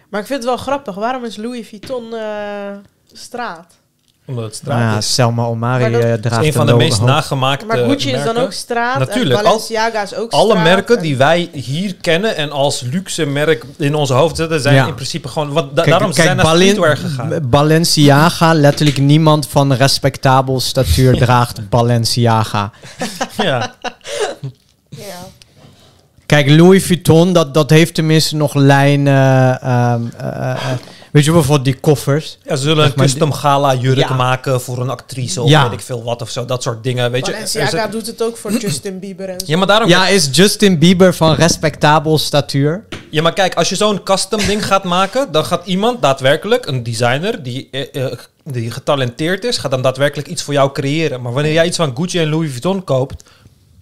Maar 0.09 0.19
ik 0.21 0.27
vind 0.27 0.39
het 0.39 0.43
wel 0.43 0.57
grappig. 0.57 0.95
Waarom 0.95 1.23
is 1.25 1.35
Louis 1.37 1.67
Vuitton 1.67 2.13
eh, 2.13 2.77
straat? 3.13 3.73
Omdat 4.29 4.43
het 4.43 4.55
straat 4.55 4.77
Nou 4.77 4.91
ja, 4.91 4.97
is. 4.97 5.13
Selma 5.13 5.43
Omari 5.45 5.91
dat- 5.91 6.01
eh, 6.01 6.09
Het 6.09 6.21
draagt 6.21 6.41
is 6.41 6.47
een 6.47 6.53
van 6.53 6.65
de 6.65 6.73
meest 6.75 7.01
nagemaakte 7.01 7.65
Maar 7.65 7.77
Gucci 7.77 8.07
is 8.07 8.13
dan 8.15 8.23
merken. 8.23 8.43
ook 8.43 8.51
straat. 8.53 8.99
Natuurlijk, 8.99 9.39
En 9.39 9.45
al- 9.45 9.51
Balenciaga 9.51 10.01
is 10.03 10.15
ook 10.15 10.31
Alle 10.31 10.49
straat. 10.49 10.63
merken 10.63 10.95
en- 10.95 11.01
die 11.01 11.17
wij 11.17 11.49
hier 11.53 11.95
kennen 11.95 12.35
en 12.35 12.51
als 12.51 12.81
luxe 12.81 13.25
merk 13.25 13.65
in 13.77 13.95
onze 13.95 14.13
hoofd 14.13 14.35
zetten, 14.35 14.59
zijn 14.61 14.75
Ja. 14.75 14.87
in 14.87 14.93
principe 14.93 15.27
gewoon... 15.27 15.51
Wat, 15.51 15.75
da- 15.75 15.81
Kijk, 15.81 15.89
daarom 15.89 16.11
kijk, 16.13 16.23
zijn 16.25 16.37
naar 16.37 16.45
streetwear 16.55 16.97
gegaan. 16.97 17.39
Balenciaga, 17.49 18.53
letterlijk 18.53 18.97
niemand 18.97 19.47
van 19.47 19.73
respectabel 19.73 20.59
statuur 20.59 21.17
draagt 21.25 21.69
Balenciaga. 21.69 22.71
ja. 23.37 23.73
Ja. 24.89 25.27
Kijk, 26.29 26.49
Louis 26.49 26.85
Vuitton, 26.85 27.33
dat, 27.33 27.53
dat 27.53 27.69
heeft 27.69 27.93
tenminste 27.93 28.35
nog 28.35 28.53
lijnen. 28.53 29.61
ehm, 29.61 30.01
eh, 30.17 30.51
eh, 30.51 30.57
weet 31.11 31.25
je 31.25 31.31
bijvoorbeeld 31.31 31.65
die 31.65 31.75
koffers? 31.79 32.37
Ja, 32.43 32.55
ze 32.55 32.61
zullen 32.61 32.77
Zeg 32.83 32.85
een 32.91 32.93
maar, 32.97 33.05
custom 33.05 33.31
gala 33.31 33.75
jurk 33.75 33.97
Ja. 33.97 34.13
maken 34.13 34.61
voor 34.61 34.79
een 34.81 34.89
actrice 34.89 35.41
of 35.41 35.49
Ja. 35.49 35.63
weet 35.63 35.71
ik 35.79 35.85
veel 35.85 36.03
wat 36.03 36.21
of 36.21 36.29
zo. 36.29 36.45
Dat 36.45 36.63
soort 36.63 36.83
dingen, 36.83 37.11
weet 37.11 37.25
je. 37.25 37.31
Balenciaga 37.31 37.81
zit- 37.81 37.91
doet 37.91 38.07
het 38.07 38.23
ook 38.23 38.37
voor 38.37 38.51
Justin 38.57 38.99
Bieber 38.99 39.29
en 39.29 39.39
zo. 39.39 39.45
Ja, 39.49 39.57
maar 39.57 39.67
daarom... 39.67 39.89
Ja, 39.89 40.07
is 40.07 40.29
Justin 40.31 40.79
Bieber 40.79 41.13
van 41.13 41.33
respectabel 41.35 42.17
statuur? 42.17 42.83
Ja, 43.09 43.21
maar 43.21 43.33
kijk, 43.33 43.55
als 43.55 43.69
je 43.69 43.75
zo'n 43.75 44.03
custom 44.03 44.39
ding 44.45 44.65
gaat 44.65 44.83
maken, 44.83 45.31
dan 45.31 45.45
gaat 45.45 45.65
iemand 45.65 46.01
daadwerkelijk, 46.01 46.65
een 46.65 46.83
designer 46.83 47.43
die, 47.43 47.67
eh, 47.71 48.05
eh, 48.05 48.11
die 48.43 48.71
getalenteerd 48.71 49.43
is, 49.43 49.57
gaat 49.57 49.71
dan 49.71 49.81
daadwerkelijk 49.81 50.27
iets 50.27 50.43
voor 50.43 50.53
jou 50.53 50.71
creëren. 50.71 51.21
Maar 51.21 51.33
wanneer 51.33 51.53
jij 51.53 51.65
iets 51.65 51.77
van 51.77 51.95
Gucci 51.97 52.19
en 52.19 52.29
Louis 52.29 52.49
Vuitton 52.49 52.83
koopt, 52.83 53.23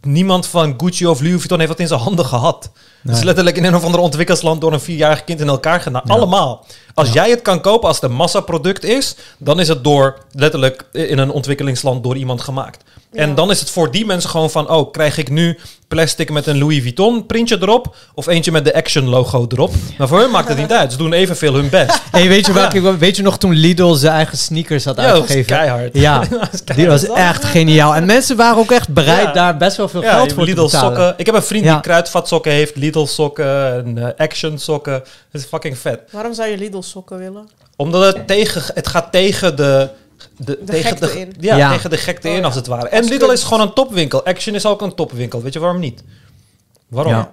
niemand 0.01 0.47
van 0.47 0.73
Gucci 0.77 1.07
of 1.07 1.19
Louis 1.19 1.35
Vuitton 1.35 1.57
heeft 1.57 1.71
dat 1.71 1.79
in 1.79 1.87
zijn 1.87 1.99
handen 1.99 2.25
gehad. 2.25 2.71
Het 3.07 3.15
is 3.15 3.15
Nee. 3.15 3.25
letterlijk 3.25 3.57
in 3.57 3.63
een 3.63 3.75
of 3.75 3.83
ander 3.83 3.99
ontwikkelsland 3.99 4.61
door 4.61 4.73
een 4.73 4.79
vierjarig 4.79 5.23
kind 5.23 5.39
in 5.39 5.47
elkaar 5.47 5.81
gedaan. 5.81 6.01
Ja. 6.05 6.13
Allemaal. 6.13 6.65
Als 6.93 7.07
Ja. 7.07 7.13
jij 7.13 7.29
het 7.29 7.41
kan 7.41 7.61
kopen 7.61 7.87
als 7.87 8.01
het 8.01 8.09
een 8.09 8.15
massaproduct 8.15 8.83
is, 8.83 9.15
dan 9.37 9.59
is 9.59 9.67
het 9.67 9.83
door 9.83 10.17
letterlijk 10.31 10.83
in 10.91 11.17
een 11.17 11.31
ontwikkelingsland 11.31 12.03
door 12.03 12.15
iemand 12.17 12.41
gemaakt. 12.41 12.83
En 13.13 13.29
Ja. 13.29 13.35
dan 13.35 13.51
is 13.51 13.59
het 13.59 13.69
voor 13.69 13.91
die 13.91 14.05
mensen 14.05 14.29
gewoon 14.29 14.49
van, 14.51 14.69
oh, 14.69 14.91
krijg 14.91 15.17
ik 15.17 15.29
nu 15.29 15.59
plastic 15.87 16.29
met 16.31 16.47
een 16.47 16.57
Louis 16.57 16.81
Vuitton 16.81 17.25
printje 17.25 17.57
erop 17.61 17.95
of 18.15 18.27
eentje 18.27 18.51
met 18.51 18.65
de 18.65 18.73
Action 18.75 19.07
logo 19.09 19.45
erop? 19.49 19.71
Maar 19.97 20.07
voor 20.07 20.19
hun 20.19 20.31
maakt 20.31 20.47
het 20.47 20.57
niet 20.57 20.71
uit. 20.71 20.91
Ze 20.91 20.97
doen 20.97 21.13
evenveel 21.13 21.53
hun 21.53 21.69
best. 21.69 22.01
Hey, 22.11 22.27
weet, 22.27 22.45
je 22.45 22.53
welke, 22.53 22.97
weet 22.97 23.15
je 23.15 23.21
nog 23.23 23.37
toen 23.37 23.53
Lidl 23.53 23.93
zijn 23.93 24.13
eigen 24.13 24.37
sneakers 24.37 24.85
had 24.85 24.95
Ja, 24.95 25.03
uitgegeven? 25.03 25.45
keihard. 25.45 25.89
Ja, 25.93 26.23
die 26.75 26.87
was 26.87 27.03
echt 27.07 27.43
geniaal. 27.45 27.95
En 27.95 28.05
mensen 28.05 28.35
waren 28.35 28.57
ook 28.57 28.71
echt 28.71 28.89
bereid 28.93 29.25
Ja. 29.27 29.31
daar 29.31 29.57
best 29.57 29.77
wel 29.77 29.87
veel 29.89 30.01
Ja, 30.01 30.13
geld 30.13 30.33
voor 30.33 30.43
Lidl 30.43 30.65
te 30.65 30.71
betalen. 30.71 30.95
sokken. 30.97 31.13
Ik 31.17 31.25
heb 31.25 31.35
een 31.35 31.43
vriend 31.43 31.63
Ja. 31.65 31.71
die 31.73 31.81
kruidvatsokken 31.81 32.51
heeft, 32.51 32.75
Lidl 32.75 32.96
sokken 33.05 33.73
en 33.85 33.97
eh, 33.97 34.25
Action 34.25 34.57
sokken. 34.57 34.93
Het 34.93 35.41
is 35.41 35.45
fucking 35.45 35.77
vet. 35.77 36.01
Waarom 36.11 36.33
zou 36.33 36.49
je 36.49 36.57
Lidl 36.57 36.81
sokken 36.81 37.17
willen? 37.17 37.49
Omdat 37.75 38.15
het 38.15 38.27
tegen, 38.27 38.61
het 38.73 38.87
gaat 38.87 39.11
tegen 39.11 39.55
de... 39.55 39.89
De, 40.37 40.45
De 40.59 40.63
tegen 40.65 40.89
gekte 40.89 41.05
de, 41.05 41.19
in. 41.19 41.33
Ja, 41.39 41.55
Ja. 41.57 41.71
tegen 41.71 41.89
de 41.89 41.97
gekte 41.97 42.27
Oh, 42.27 42.33
in 42.33 42.39
ja. 42.39 42.45
als 42.45 42.55
het 42.55 42.67
ware. 42.67 42.87
En 42.87 43.01
Als 43.01 43.09
Lidl 43.09 43.31
is 43.31 43.43
gewoon 43.43 43.61
een 43.61 43.73
topwinkel. 43.73 44.25
Action 44.25 44.55
is 44.55 44.65
ook 44.65 44.81
een 44.81 44.95
topwinkel. 44.95 45.41
Weet 45.41 45.53
je 45.53 45.59
waarom 45.59 45.79
niet? 45.79 46.03
Waarom? 46.87 47.13
Ja. 47.13 47.31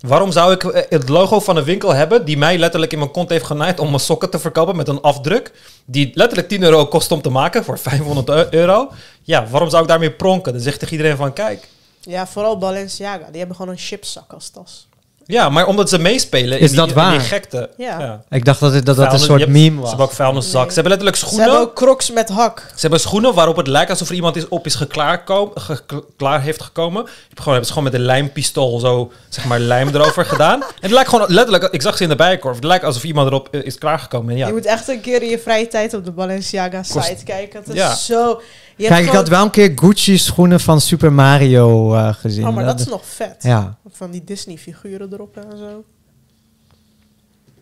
Waarom 0.00 0.32
zou 0.32 0.52
ik 0.52 0.64
eh, 0.64 0.82
het 0.88 1.08
logo 1.08 1.40
van 1.40 1.56
een 1.56 1.64
winkel 1.64 1.92
hebben 1.94 2.24
die 2.24 2.38
mij 2.38 2.58
letterlijk 2.58 2.92
in 2.92 2.98
mijn 2.98 3.10
kont 3.10 3.28
heeft 3.28 3.44
genaaid 3.44 3.80
om 3.80 3.86
mijn 3.88 4.00
sokken 4.00 4.30
te 4.30 4.38
verkopen 4.38 4.76
met 4.76 4.88
een 4.88 5.00
afdruk 5.00 5.52
die 5.84 6.10
letterlijk 6.14 6.48
10 6.48 6.62
euro 6.62 6.86
kost 6.86 7.12
om 7.12 7.22
te 7.22 7.30
maken 7.30 7.64
voor 7.64 7.78
500 7.88 8.28
eu- 8.28 8.46
euro? 8.50 8.90
Ja, 9.22 9.46
waarom 9.46 9.70
zou 9.70 9.82
ik 9.82 9.88
daarmee 9.88 10.10
pronken? 10.12 10.52
Dan 10.52 10.62
zegt 10.62 10.78
tegen 10.78 10.96
iedereen 10.96 11.16
van 11.16 11.32
kijk. 11.32 11.68
Ja, 12.00 12.26
vooral 12.26 12.58
Balenciaga. 12.58 13.26
Die 13.30 13.38
hebben 13.38 13.56
gewoon 13.56 13.72
een 13.72 13.78
chipszak 13.78 14.32
als 14.32 14.48
tas. 14.48 14.86
Ja, 15.26 15.48
maar 15.48 15.66
omdat 15.66 15.88
ze 15.88 15.98
meespelen 15.98 16.58
in 16.58 16.64
Is 16.64 16.70
die, 16.70 16.78
dat 16.78 16.88
in 16.88 16.94
waar? 16.94 17.10
die 17.10 17.20
gekte. 17.20 17.70
Ja. 17.76 18.22
Ik 18.30 18.44
dacht 18.44 18.60
dat 18.60 18.72
het, 18.72 18.86
dat, 18.86 18.96
dat 18.96 19.12
een 19.12 19.18
soort 19.18 19.40
hebt- 19.40 19.52
meme 19.52 19.74
Ze 19.74 19.80
was. 19.80 19.88
hebben 19.88 20.06
ook 20.06 20.12
vuilniszak. 20.12 20.60
Nee. 20.60 20.68
Ze 20.68 20.74
hebben 20.74 20.88
letterlijk 20.88 21.16
Ze 21.16 21.24
schoenen. 21.24 21.48
hebben 21.50 21.68
ook 21.68 21.74
crocs 21.74 22.10
met 22.10 22.28
hak. 22.28 22.58
Ze 22.74 22.80
hebben 22.80 23.00
schoenen 23.00 23.34
waarop 23.34 23.56
het 23.56 23.66
lijkt 23.66 23.90
alsof 23.90 24.08
er 24.08 24.14
iemand 24.14 24.36
is 24.36 24.48
op 24.48 24.66
is 24.66 24.74
geklaarko- 24.74 25.52
ge- 25.54 25.80
ge- 25.86 26.04
klaar 26.16 26.40
heeft 26.42 26.62
gekomen. 26.62 27.02
Je 27.02 27.08
hebt 27.28 27.38
gewoon, 27.38 27.44
hebben 27.52 27.66
ze 27.66 27.72
gewoon 27.72 27.90
met 27.92 27.94
een 28.00 28.06
lijmpistool 28.06 28.78
zo, 28.78 29.12
zeg 29.28 29.44
maar, 29.44 29.58
lijm 29.58 29.88
erover 29.88 30.24
gedaan. 30.34 30.60
En 30.60 30.66
het 30.80 30.90
lijkt 30.90 31.08
gewoon 31.08 31.24
letterlijk, 31.28 31.72
ik 31.72 31.82
zag 31.82 31.96
ze 31.96 32.02
in 32.02 32.08
de 32.08 32.16
bijenkorf, 32.16 32.54
het 32.56 32.64
lijkt 32.64 32.84
alsof 32.84 33.04
iemand 33.04 33.26
erop 33.28 33.48
is 33.56 33.78
klaargekomen. 33.78 34.30
En 34.32 34.36
ja, 34.38 34.46
Je 34.46 34.52
moet 34.52 34.66
echt 34.66 34.88
een 34.88 35.00
keer 35.00 35.22
in 35.22 35.28
je 35.28 35.38
vrije 35.38 35.68
tijd 35.68 35.94
op 35.94 36.04
de 36.04 36.10
Balenciaga 36.12 36.82
Kost- 36.92 37.06
site 37.06 37.24
kijken. 37.24 37.58
Het 37.58 37.68
is 37.68 37.74
Ja. 37.74 37.94
zo... 37.94 38.40
Kijk, 38.76 39.06
ik 39.06 39.12
had 39.12 39.28
wel 39.28 39.44
een 39.44 39.50
keer 39.50 39.72
Gucci 39.74 40.18
schoenen 40.18 40.60
van 40.60 40.80
Super 40.80 41.12
Mario 41.12 41.94
eh, 41.94 42.14
gezien. 42.14 42.46
Oh, 42.46 42.54
maar 42.54 42.64
dat 42.64 42.80
is 42.80 42.86
nog 42.86 43.06
vet. 43.06 43.36
Ja. 43.40 43.76
Van 43.90 44.10
die 44.10 44.24
Disney 44.24 44.56
figuren 44.58 45.12
erop 45.12 45.36
en 45.36 45.58
zo. 45.58 45.84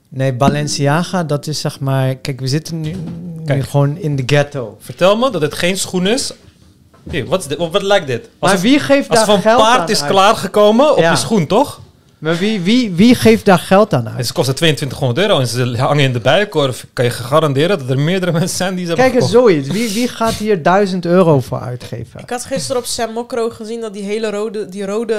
Nee, 0.08 0.32
Balenciaga, 0.34 1.24
dat 1.24 1.46
is 1.46 1.60
zeg 1.60 1.80
maar... 1.80 2.14
Kijk, 2.14 2.40
we 2.40 2.48
zitten 2.48 2.80
nu, 2.80 2.96
gewoon 3.46 3.96
in 3.96 4.16
de 4.16 4.22
ghetto. 4.26 4.76
vertel 4.80 5.16
me 5.16 5.30
dat 5.30 5.42
het 5.42 5.54
geen 5.54 5.76
schoen 5.78 6.06
is. 6.06 6.32
Hier, 7.10 7.26
wat, 7.26 7.40
is 7.40 7.46
dit? 7.46 7.58
wat 7.58 7.82
lijkt 7.82 8.06
dit? 8.06 8.28
Maar 8.38 8.50
Alsof, 8.50 8.62
wie 8.62 8.78
geeft 8.78 9.12
daar 9.12 9.28
een 9.28 9.40
geld 9.40 9.60
paard 9.60 9.80
aan 9.80 9.88
is 9.88 10.02
uit? 10.02 10.10
klaargekomen 10.10 10.92
op 10.92 10.98
Ja. 10.98 11.10
je 11.10 11.16
schoen, 11.16 11.46
toch? 11.46 11.80
Maar 12.22 12.36
wie, 12.36 12.60
wie, 12.60 12.92
wie 12.94 13.14
geeft 13.14 13.44
daar 13.44 13.58
geld 13.58 13.94
aan 13.94 14.06
En 14.06 14.14
uit? 14.16 14.26
ze 14.26 14.32
kosten 14.32 14.54
2200 14.54 15.28
euro 15.28 15.40
en 15.40 15.46
ze 15.46 15.76
hangen 15.76 16.04
in 16.04 16.12
de 16.12 16.20
bijenkorf. 16.20 16.86
Kan 16.92 17.04
je 17.04 17.10
garanderen 17.10 17.78
dat 17.78 17.90
er 17.90 17.98
meerdere 17.98 18.32
mensen 18.32 18.56
zijn 18.56 18.74
die 18.74 18.86
ze 18.86 18.92
Kijk 18.94 19.04
hebben 19.04 19.22
eens, 19.22 19.30
zoiets. 19.30 19.68
Wie, 19.68 19.92
wie 19.92 20.08
gaat 20.08 20.32
hier 20.32 20.62
1000 20.62 21.06
euro 21.06 21.40
voor 21.40 21.60
uitgeven? 21.60 22.20
Ik 22.20 22.30
had 22.30 22.44
gisteren 22.44 22.80
op 22.82 22.86
Sam 22.86 23.12
Mokro 23.12 23.50
gezien 23.50 23.80
dat 23.80 23.92
die 23.92 24.02
hele 24.02 24.30
rode, 24.30 24.68
die 24.68 24.86
rode 24.86 25.16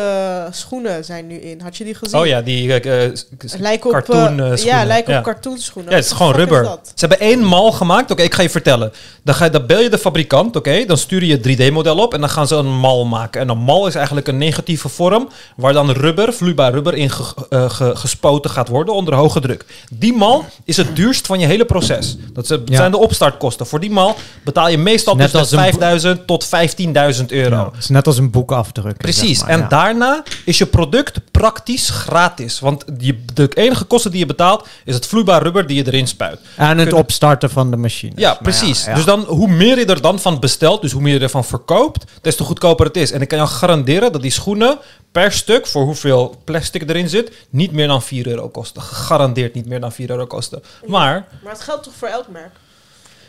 schoenen 0.52 1.06
zijn 1.06 1.28
nu 1.28 1.36
in. 1.36 1.62
Had 1.62 1.78
je 1.78 1.84
die 1.84 1.94
gezien? 1.96 2.20
Oh 2.20 2.26
ja, 2.26 2.42
die 2.42 2.74
eh, 2.74 3.06
eh, 3.06 3.14
lijkt 3.58 3.86
op, 3.86 3.92
cartoon 3.92 4.40
eh, 4.40 4.50
ja, 4.50 4.56
schoenen. 4.56 4.88
lijken 4.88 5.14
Ja. 5.14 5.20
op 5.20 5.26
cartoonschoenen. 5.26 5.92
Ja, 5.92 5.98
het 5.98 6.06
is 6.06 6.12
Wat 6.12 6.20
gewoon 6.22 6.36
rubber. 6.36 6.64
Ze 6.84 7.06
hebben 7.08 7.20
één 7.20 7.44
mal 7.44 7.72
gemaakt. 7.72 8.12
Oké, 8.12 8.22
ik 8.22 8.34
ga 8.34 8.42
je 8.42 8.50
vertellen. 8.50 8.92
Dan, 9.24 9.36
ga 9.36 9.46
je, 9.46 9.52
dan 9.52 9.66
bel 9.66 9.80
je 9.80 9.90
de 9.90 9.98
fabrikant, 9.98 10.56
oké? 10.56 10.86
Dan 10.86 10.98
stuur 10.98 11.24
je 11.24 11.40
het 11.42 11.48
3D-model 11.48 11.98
op 11.98 12.14
en 12.14 12.20
dan 12.20 12.30
gaan 12.30 12.48
ze 12.48 12.56
een 12.56 12.80
mal 12.80 13.06
maken. 13.06 13.42
En 13.42 13.50
een 13.50 13.58
mal 13.58 13.88
is 13.88 13.96
eigenlijk 13.96 14.28
een 14.28 14.38
negatieve 14.38 14.90
vorm 14.90 15.30
waar 15.56 15.74
dan 15.74 15.92
rubber, 15.92 16.34
vloeibaar 16.34 16.72
rubber, 16.72 16.93
in 16.94 17.10
ge- 17.10 17.34
eh, 17.50 17.70
ge- 17.70 17.96
gespoten 17.96 18.52
gaat 18.52 18.68
worden 18.68 18.94
onder 18.94 19.14
hoge 19.16 19.40
druk. 19.40 19.66
Die 19.92 20.14
mal 20.14 20.46
is 20.64 20.78
het 20.78 20.96
duurst 20.96 21.26
van 21.28 21.40
je 21.40 21.46
hele 21.46 21.66
proces. 21.66 22.18
Dat 22.34 22.48
Ja. 22.48 22.58
zijn 22.66 22.92
de 22.92 22.98
opstartkosten. 22.98 23.66
Voor 23.68 23.80
die 23.80 23.92
mal 23.92 24.16
betaal 24.44 24.70
je 24.70 24.78
meestal 24.78 25.16
Net 25.16 25.22
tussen 25.32 25.40
als 25.40 25.50
de 25.50 25.56
een 25.56 25.62
bo- 25.64 25.70
5000 25.70 26.28
tot 26.28 26.46
15.000 26.46 27.32
euro. 27.32 27.56
Ja, 27.56 27.66
het 27.66 27.78
is 27.84 27.90
net 27.90 28.08
als 28.08 28.18
een 28.18 28.32
boek 28.32 28.52
afdrukken. 28.52 28.98
Precies. 28.98 29.38
zeg 29.38 29.48
maar, 29.48 29.56
en 29.58 29.62
ja. 29.62 29.68
daarna 29.68 30.24
is 30.46 30.58
je 30.58 30.66
product 30.66 31.20
praktisch 31.32 31.90
gratis. 31.90 32.60
Want 32.60 32.84
je, 32.98 33.24
de 33.34 33.50
enige 33.54 33.84
kosten 33.84 34.12
die 34.12 34.20
je 34.20 34.26
betaalt 34.26 34.68
is 34.86 34.94
het 34.96 35.06
vloeibaar 35.06 35.44
rubber 35.44 35.68
die 35.68 35.78
je 35.78 35.88
erin 35.88 36.08
spuit. 36.08 36.40
En 36.56 36.68
het 36.68 36.76
kunnen- 36.78 36.96
opstarten 36.96 37.50
van 37.50 37.72
de 37.72 37.78
machine. 37.78 38.12
Ja, 38.16 38.38
precies. 38.42 38.84
Dus 38.96 39.06
dan, 39.06 39.20
hoe 39.28 39.48
meer 39.48 39.80
je 39.80 39.86
er 39.86 40.02
dan 40.02 40.20
van 40.20 40.40
bestelt, 40.40 40.82
dus 40.82 40.92
hoe 40.92 41.02
meer 41.02 41.14
je 41.14 41.20
ervan 41.20 41.46
verkoopt, 41.46 42.04
des 42.22 42.36
te 42.36 42.44
goedkoper 42.44 42.86
het 42.86 42.98
is. 42.98 43.12
En 43.12 43.22
ik 43.22 43.28
kan 43.28 43.38
jou 43.38 43.50
garanderen 43.50 44.12
dat 44.12 44.22
die 44.22 44.32
schoenen 44.32 44.78
per 45.14 45.32
stuk, 45.32 45.68
voor 45.68 45.84
hoeveel 45.84 46.36
plastic 46.44 46.90
erin 46.90 47.10
zit, 47.10 47.32
niet 47.50 47.72
meer 47.72 47.88
dan 47.88 48.02
4 48.02 48.28
euro 48.28 48.50
kosten. 48.50 48.82
Gegarandeerd 48.82 49.54
niet 49.54 49.66
meer 49.66 49.80
dan 49.80 49.92
4 49.92 50.10
euro 50.10 50.26
kosten. 50.26 50.64
Maar, 50.86 51.26
Maar 51.44 51.52
het 51.54 51.62
geldt 51.62 51.84
toch 51.84 51.94
voor 51.98 52.08
elk 52.08 52.28
merk? 52.28 52.52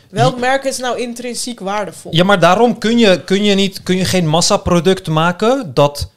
Welk 0.09 0.39
merk 0.39 0.63
is 0.63 0.77
nou 0.77 0.99
intrinsiek 0.99 1.59
waardevol? 1.59 2.13
ja, 2.15 2.23
maar 2.23 2.39
daarom 2.39 2.77
kun 2.77 2.97
je, 2.97 3.21
kun 3.23 3.43
je, 3.43 3.55
niet, 3.55 3.83
kun 3.83 3.97
je 3.97 4.05
geen 4.05 4.27
massaproduct 4.27 5.07
maken 5.07 5.71
dat, 5.73 6.09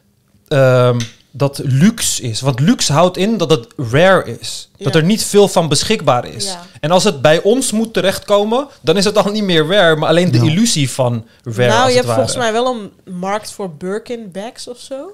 ehm, 0.49 1.01
dat 1.31 1.61
luxe 1.65 2.23
is. 2.23 2.41
Want 2.41 2.61
luxe 2.61 2.93
houdt 2.93 3.17
in 3.17 3.37
dat 3.37 3.51
het 3.51 3.67
rare 3.77 4.39
is. 4.39 4.69
Dat 4.77 4.95
er 4.95 5.03
niet 5.03 5.25
veel 5.25 5.49
van 5.49 5.69
beschikbaar 5.69 6.27
is. 6.27 6.45
Ja. 6.45 6.63
En 6.81 6.91
als 6.91 7.05
het 7.05 7.23
bij 7.23 7.43
ons 7.43 7.73
moet 7.73 7.93
terechtkomen, 7.93 8.67
dan 8.81 8.97
is 8.97 9.05
het 9.05 9.17
al 9.19 9.31
niet 9.33 9.43
meer 9.45 9.67
rare, 9.67 9.97
maar 9.97 10.09
alleen 10.09 10.31
de 10.31 10.39
Ja. 10.39 10.45
illusie 10.45 10.91
van 10.91 11.27
rare. 11.43 11.69
nou, 11.69 11.83
als 11.83 11.93
je 11.93 11.97
het 11.99 12.07
hebt 12.07 12.07
ware. 12.07 12.15
volgens 12.19 12.37
mij 12.37 12.53
wel 12.53 12.67
een 12.75 13.15
markt 13.15 13.51
voor 13.53 13.71
Birkin 13.75 14.31
bags 14.33 14.69
of 14.69 14.79
zo. 14.79 15.11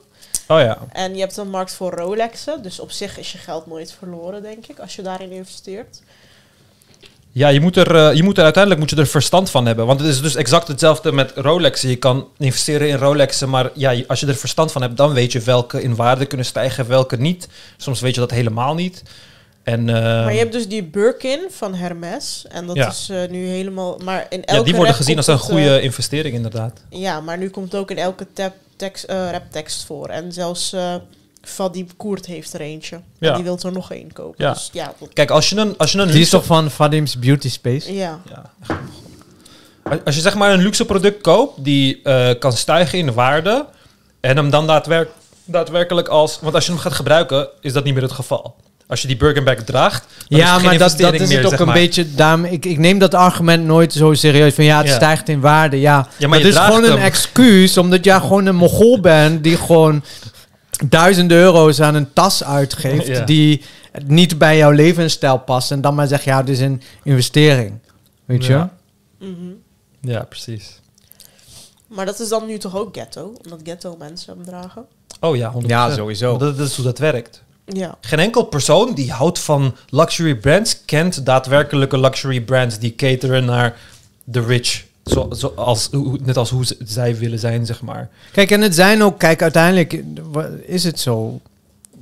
Oh 0.49 0.61
ja. 0.61 0.79
En 0.93 1.15
je 1.15 1.21
hebt 1.21 1.37
een 1.37 1.51
markt 1.51 1.75
voor 1.75 1.93
Rolexen. 1.95 2.63
Dus 2.63 2.81
op 2.81 2.91
zich 2.91 3.19
is 3.19 3.33
je 3.33 3.39
geld 3.39 3.67
nooit 3.67 3.95
verloren, 3.99 4.43
denk 4.43 4.67
ik, 4.67 4.79
als 4.79 4.97
je 4.97 5.03
daarin 5.03 5.31
investeert. 5.31 6.03
Ja, 7.33 7.49
je 7.49 7.61
moet, 7.61 7.77
er, 7.77 7.95
eh, 7.97 8.15
je 8.15 8.23
moet 8.23 8.39
er 8.39 8.45
uiteindelijk 8.45 8.83
moet 8.83 8.91
je 8.93 8.97
er 8.97 9.07
verstand 9.07 9.51
van 9.51 9.67
hebben. 9.67 9.87
Want 9.87 10.01
het 10.01 10.09
is 10.09 10.21
dus 10.23 10.35
exact 10.35 10.69
hetzelfde 10.69 11.13
met 11.13 11.33
Rolexen. 11.35 11.89
Je 11.89 11.97
kan 11.97 12.29
investeren 12.39 12.89
in 12.89 12.97
Rolexen, 12.97 13.51
maar 13.51 13.71
ja, 13.75 14.03
als 14.07 14.21
je 14.21 14.27
er 14.27 14.35
verstand 14.37 14.73
van 14.73 14.83
hebt, 14.83 14.97
dan 14.97 15.13
weet 15.13 15.33
je 15.33 15.41
welke 15.41 15.83
in 15.83 15.95
waarde 15.97 16.27
kunnen 16.27 16.47
stijgen, 16.47 16.89
welke 16.89 17.17
niet. 17.17 17.49
Soms 17.77 18.01
weet 18.01 18.15
je 18.15 18.21
dat 18.21 18.31
helemaal 18.31 18.75
niet. 18.75 19.03
En, 19.63 19.89
eh, 19.89 19.95
Maar 20.03 20.33
je 20.33 20.39
hebt 20.39 20.53
dus 20.53 20.69
die 20.69 20.83
Birkin 20.83 21.41
van 21.51 21.75
Hermes. 21.75 22.45
En 22.49 22.67
dat 22.67 22.77
Ja. 22.77 22.89
is 22.89 23.09
eh, 23.11 23.29
nu 23.31 23.47
helemaal... 23.47 23.99
Maar 24.05 24.27
in 24.29 24.45
elke 24.45 24.59
ja, 24.61 24.65
die 24.67 24.75
worden 24.75 24.95
gezien 24.95 25.17
als 25.17 25.27
een 25.27 25.39
goede 25.39 25.81
investering, 25.81 26.35
inderdaad. 26.35 26.81
ja, 26.89 27.21
maar 27.21 27.39
nu 27.39 27.51
komt 27.51 27.75
ook 27.75 27.91
in 27.91 27.99
elke 27.99 28.27
tap, 28.33 28.55
tekst, 28.77 29.05
eh, 29.05 29.31
raptekst 29.31 29.85
voor. 29.85 30.09
En 30.09 30.33
zelfs 30.33 30.73
eh 30.73 30.95
Fadi 31.43 31.87
Koert 31.97 32.27
heeft 32.27 32.53
er 32.53 32.61
eentje. 32.61 33.01
Ja. 33.19 33.29
En 33.29 33.35
die 33.35 33.45
wil 33.45 33.59
er 33.63 33.73
nog 33.73 33.93
één 33.93 34.13
kopen. 34.13 34.45
Ja. 34.45 34.53
Dus 34.53 34.71
ja, 34.73 34.95
Kijk, 35.13 35.31
als 35.31 35.49
je 35.51 35.57
een, 35.57 35.79
als 35.79 35.93
je 35.93 35.99
een 35.99 36.11
Die 36.11 36.21
is 36.21 36.29
toch 36.29 36.45
van 36.45 36.71
Vadim's 36.71 37.19
Beauty 37.19 37.51
Space? 37.51 37.95
ja. 37.95 38.21
Ja. 38.31 38.53
Als- 40.05 40.15
je 40.15 40.21
zeg 40.21 40.35
maar 40.35 40.53
een 40.53 40.63
luxe 40.63 40.85
product 40.85 41.21
koopt 41.21 41.65
die 41.65 42.03
eh, 42.03 42.39
kan 42.39 42.53
stijgen 42.53 42.99
in 42.99 43.13
waarde 43.15 43.67
en 44.21 44.37
hem 44.37 44.51
dan 44.51 44.67
daadwerk- 44.67 45.11
daadwerkelijk 45.45 46.09
als... 46.09 46.39
Want 46.41 46.55
als 46.55 46.65
je 46.67 46.71
hem 46.73 46.81
gaat 46.81 46.93
gebruiken, 46.93 47.49
is 47.61 47.73
dat 47.73 47.85
niet 47.85 47.95
meer 47.95 48.03
het 48.03 48.13
geval. 48.13 48.55
Als 48.87 49.01
je 49.03 49.07
die 49.09 49.17
Birkenback 49.17 49.59
draagt, 49.59 50.07
Ja, 50.29 50.39
het 50.39 50.49
geen 50.55 50.65
maar 50.65 50.79
dat, 50.79 50.99
dat 50.99 51.15
is 51.15 51.29
meer, 51.29 51.43
het 51.45 51.53
ook 51.53 51.61
een 51.61 51.67
maar. 51.67 51.75
beetje. 51.75 52.15
Daarom, 52.15 52.45
ik, 52.45 52.65
ik 52.65 52.79
neem 52.79 52.99
dat 52.99 53.15
argument 53.15 53.65
nooit 53.65 53.93
zo 53.93 54.15
serieus. 54.15 54.55
Van 54.55 54.65
ja, 54.65 54.79
het 54.79 54.87
Ja. 54.89 54.95
stijgt 54.95 55.29
in 55.29 55.41
waarde. 55.41 55.81
Ja, 55.81 56.09
Ja, 56.19 56.29
maar 56.29 56.39
het 56.39 56.47
is 56.49 56.57
gewoon 56.57 56.85
een 56.85 56.99
excuus. 56.99 57.79
Omdat 57.79 58.05
jij 58.05 58.19
gewoon 58.21 58.47
een 58.47 58.57
mogol 58.57 59.01
bent. 59.01 59.43
die 59.45 59.57
gewoon 59.57 60.05
duizenden 60.89 61.37
euro's 61.39 61.81
aan 61.81 61.95
een 61.95 62.13
tas 62.13 62.45
uitgeeft. 62.45 63.07
Ja. 63.07 63.25
die 63.25 63.63
niet 64.07 64.39
bij 64.39 64.57
jouw 64.57 64.71
levensstijl 64.71 65.39
past. 65.39 65.71
En 65.71 65.81
dan 65.81 65.95
maar 65.95 66.07
zeg 66.07 66.25
ja, 66.25 66.43
dit 66.43 66.55
is 66.55 66.61
een 66.63 66.83
investering. 67.03 67.73
Weet 68.25 68.45
je? 68.45 68.53
Ja. 68.53 68.73
Mhm. 69.19 69.31
Ja, 70.01 70.23
precies. 70.23 70.81
Maar 71.89 72.07
dat 72.07 72.21
is 72.21 72.29
dan 72.29 72.47
nu 72.47 72.59
toch 72.59 72.77
ook 72.77 72.97
ghetto? 72.97 73.33
Omdat 73.45 73.61
ghetto 73.65 73.97
mensen 73.99 74.35
hem 74.35 74.45
dragen? 74.45 74.85
Oh 75.21 75.37
ja, 75.37 75.53
100%. 75.53 75.57
Ja, 75.67 75.95
sowieso. 75.95 76.37
Dat, 76.37 76.57
dat 76.59 76.67
is 76.69 76.77
hoe 76.77 76.85
dat 76.85 76.99
werkt. 76.99 77.43
Ja. 77.67 77.97
Geen 78.01 78.19
enkel 78.19 78.43
persoon 78.43 78.95
die 78.95 79.13
houdt 79.13 79.39
van 79.39 79.77
luxury 79.89 80.35
brands 80.35 80.85
kent 80.85 81.27
daadwerkelijke 81.27 81.99
luxury 81.99 82.41
brands 82.41 82.79
die 82.79 82.95
cateren 82.95 83.45
naar 83.45 83.77
de 84.25 84.45
rich. 84.45 84.85
Zo, 85.05 85.29
zo 85.33 85.53
als, 85.57 85.89
net 86.23 86.37
als 86.37 86.51
hoe 86.51 86.65
zij 86.85 87.17
willen 87.17 87.39
zijn, 87.39 87.67
zeg 87.67 87.83
maar. 87.83 88.09
Kijk, 88.33 88.51
en 88.51 88.61
het 88.61 88.75
zijn 88.75 89.03
ook, 89.03 89.19
kijk, 89.19 89.43
uiteindelijk 89.43 90.03
is 90.67 90.85
het 90.85 91.01
zo. 91.01 91.41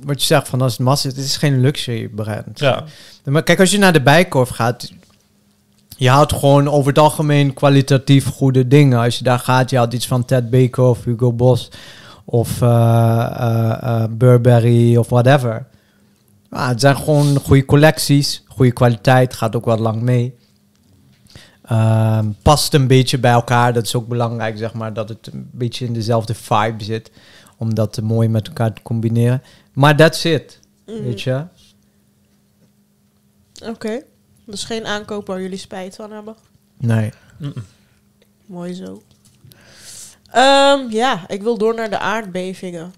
Wat 0.03 0.19
je 0.19 0.25
zegt 0.25 0.47
van 0.47 0.61
als 0.61 0.71
het 0.71 0.81
massa 0.81 1.09
is, 1.09 1.15
het 1.15 1.25
is 1.25 1.37
geen 1.37 1.61
luxury 1.61 2.07
brand. 2.07 2.59
Ja. 2.59 2.83
Maar 3.23 3.43
kijk, 3.43 3.59
als 3.59 3.71
je 3.71 3.77
naar 3.77 3.93
de 3.93 4.01
bijkorf 4.01 4.49
gaat, 4.49 4.91
je 5.97 6.09
houdt 6.09 6.33
gewoon 6.33 6.69
over 6.69 6.87
het 6.87 6.99
algemeen 6.99 7.53
kwalitatief 7.53 8.25
goede 8.25 8.67
dingen. 8.67 8.99
Als 8.99 9.17
je 9.17 9.23
daar 9.23 9.39
gaat, 9.39 9.69
je 9.69 9.77
had 9.77 9.93
iets 9.93 10.07
van 10.07 10.25
Ted 10.25 10.49
Baker 10.49 10.83
of 10.83 11.03
Hugo 11.03 11.33
Boss 11.33 11.69
of 12.25 12.61
eh, 12.61 12.67
eh, 13.37 14.03
eh, 14.03 14.09
Burberry 14.11 14.95
of 14.97 15.09
whatever. 15.09 15.65
Maar 16.49 16.67
het 16.67 16.79
zijn 16.79 16.95
gewoon 16.95 17.39
goede 17.39 17.65
collecties, 17.65 18.43
goede 18.47 18.71
kwaliteit, 18.71 19.33
gaat 19.33 19.55
ook 19.55 19.65
wat 19.65 19.79
lang 19.79 20.01
mee. 20.01 20.35
Ehm, 21.63 22.29
past 22.41 22.73
een 22.73 22.87
beetje 22.87 23.19
bij 23.19 23.31
elkaar, 23.31 23.73
dat 23.73 23.83
is 23.85 23.95
ook 23.95 24.07
belangrijk, 24.07 24.57
zeg 24.57 24.73
maar, 24.73 24.93
dat 24.93 25.09
het 25.09 25.29
een 25.33 25.49
beetje 25.51 25.85
in 25.85 25.93
dezelfde 25.93 26.33
vibe 26.33 26.83
zit, 26.83 27.11
om 27.57 27.73
dat 27.73 28.01
mooi 28.01 28.27
met 28.27 28.47
elkaar 28.47 28.73
te 28.73 28.81
combineren. 28.81 29.41
Maar 29.73 29.95
that's 29.95 30.23
it, 30.23 30.59
Mhm. 30.85 31.03
weet 31.03 31.21
je. 31.21 31.43
Oké. 33.65 34.01
Dus 34.45 34.63
geen 34.63 34.85
aankoop 34.85 35.27
waar 35.27 35.41
jullie 35.41 35.57
spijt 35.57 35.95
van 35.95 36.11
hebben. 36.11 36.35
Nee. 36.77 37.11
Mooi 38.45 38.73
zo. 38.73 39.01
Ehm, 40.33 40.89
ja, 40.89 41.23
ik 41.27 41.41
wil 41.41 41.57
door 41.57 41.75
naar 41.75 41.89
de 41.89 41.99
aardbevingen 41.99 42.93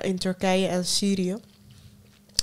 in 0.00 0.18
Turkije 0.18 0.66
en 0.66 0.84
Syrië. 0.84 1.36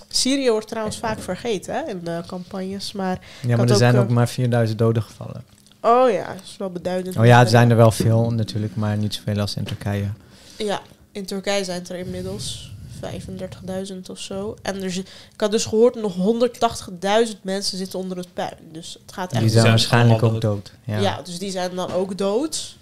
Syrië 0.09 0.49
wordt 0.49 0.67
trouwens 0.67 0.97
vaak 0.97 1.19
vergeten 1.19 1.73
hè, 1.73 1.89
in 1.89 1.99
de 2.03 2.21
campagnes, 2.27 2.91
maar... 2.91 3.19
Ja, 3.41 3.55
maar 3.55 3.65
er 3.65 3.71
ook, 3.71 3.77
zijn 3.77 3.95
eh, 3.95 4.01
ook 4.01 4.09
maar 4.09 4.27
4000 4.27 4.79
doden 4.79 5.03
gevallen. 5.03 5.43
Oh 5.81 6.11
ja, 6.11 6.27
dat 6.27 6.43
is 6.43 6.57
wel 6.57 6.69
beduidend. 6.69 7.17
Oh 7.17 7.25
ja, 7.25 7.39
het 7.39 7.49
zijn 7.49 7.69
er 7.69 7.75
wel 7.75 7.91
veel 7.91 8.31
natuurlijk, 8.31 8.75
maar 8.75 8.97
niet 8.97 9.13
zoveel 9.13 9.39
als 9.39 9.55
in 9.55 9.63
Turkije. 9.63 10.09
Ja, 10.57 10.81
in 11.11 11.25
Turkije 11.25 11.63
zijn 11.63 11.79
het 11.79 11.89
er 11.89 11.97
inmiddels 11.97 12.71
35.000 13.01 13.97
of 14.09 14.19
zo. 14.19 14.55
En 14.61 14.83
er 14.83 14.91
zit, 14.91 15.07
ik 15.33 15.41
had 15.41 15.51
dus 15.51 15.65
gehoord, 15.65 15.95
nog 15.95 16.15
180.000 16.15 17.41
mensen 17.41 17.77
zitten 17.77 17.99
onder 17.99 18.17
het 18.17 18.33
puin. 18.33 18.57
Dus 18.71 18.97
het 19.01 19.13
gaat 19.13 19.31
echt... 19.31 19.41
Die 19.41 19.49
zijn 19.49 19.65
waarschijnlijk 19.65 20.23
ook 20.23 20.41
dood. 20.41 20.71
Ja. 20.83 20.99
Ja. 20.99 21.21
dus 21.21 21.39
die 21.39 21.51
zijn 21.51 21.75
dan 21.75 21.91
ook 21.91 22.17
dood. 22.17 22.77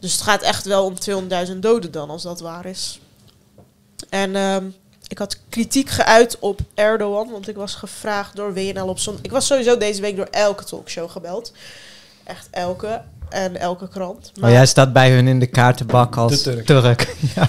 Dus 0.00 0.12
het 0.12 0.20
gaat 0.20 0.42
echt 0.42 0.64
wel 0.64 0.84
om 0.84 0.94
200.000 1.50 1.56
doden 1.56 1.90
dan, 1.90 2.10
als 2.10 2.22
dat 2.22 2.40
waar 2.40 2.66
is. 2.66 3.00
En 4.08 4.36
ehm, 4.36 4.64
ik 5.08 5.18
had 5.18 5.38
kritiek 5.48 5.88
geuit 5.88 6.38
op 6.38 6.60
Erdogan, 6.74 7.30
want 7.30 7.48
ik 7.48 7.56
was 7.56 7.74
gevraagd 7.74 8.36
door 8.36 8.54
WNL 8.54 8.88
op 8.88 8.98
zon. 8.98 9.18
Ik 9.22 9.30
was 9.30 9.46
sowieso 9.46 9.76
deze 9.76 10.00
week 10.00 10.16
door 10.16 10.28
elke 10.30 10.64
talkshow 10.64 11.10
gebeld. 11.10 11.52
Echt 12.24 12.48
elke. 12.50 13.02
En 13.28 13.56
elke 13.56 13.88
krant. 13.88 14.32
Maar 14.40 14.50
jij 14.50 14.66
staat 14.66 14.92
bij 14.92 15.10
hun 15.10 15.28
in 15.28 15.38
de 15.38 15.46
kaartenbak 15.46 16.16
als 16.16 16.42
De 16.42 16.62
Turk. 16.62 16.66
Turk. 16.66 17.14
ja. 17.34 17.48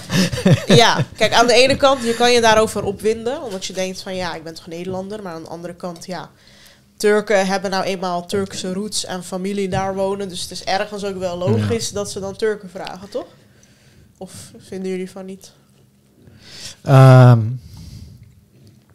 Ja, 0.66 1.04
kijk, 1.16 1.32
aan 1.32 1.46
de 1.46 1.52
ene 1.52 1.76
kant, 1.76 2.02
je 2.02 2.14
kan 2.14 2.32
je 2.32 2.40
daarover 2.40 2.84
opwinden. 2.84 3.42
Omdat 3.42 3.64
je 3.64 3.72
denkt 3.72 4.02
van, 4.02 4.14
ja, 4.14 4.34
ik 4.34 4.44
ben 4.44 4.54
toch 4.54 4.66
Nederlander. 4.66 5.22
Maar 5.22 5.32
aan 5.32 5.42
de 5.42 5.48
andere 5.48 5.74
kant, 5.74 6.06
ja... 6.06 6.30
Turken 7.02 7.46
hebben 7.46 7.70
nou 7.70 7.84
eenmaal 7.84 8.26
Turkse 8.26 8.72
roots 8.72 9.04
en 9.04 9.24
familie 9.24 9.68
daar 9.68 9.94
wonen. 9.94 10.28
Dus 10.28 10.42
het 10.42 10.50
is 10.50 10.64
ergens 10.64 11.04
ook 11.04 11.18
wel 11.18 11.38
logisch 11.38 11.90
dat 11.90 12.10
ze 12.10 12.20
dan 12.20 12.36
Turken 12.36 12.70
vragen, 12.70 13.08
toch? 13.08 13.26
Of 14.18 14.32
vinden 14.58 14.90
jullie 14.90 15.10
van 15.10 15.24
niet? 15.24 15.52
Ehm, 16.82 17.40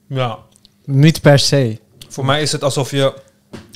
Ja. 0.08 0.38
niet 0.86 1.22
per 1.22 1.39
se. 1.39 1.80
Voor 2.10 2.26
mij 2.26 2.41
is 2.41 2.52
het 2.52 2.63
alsof 2.63 2.91
je, 2.91 3.13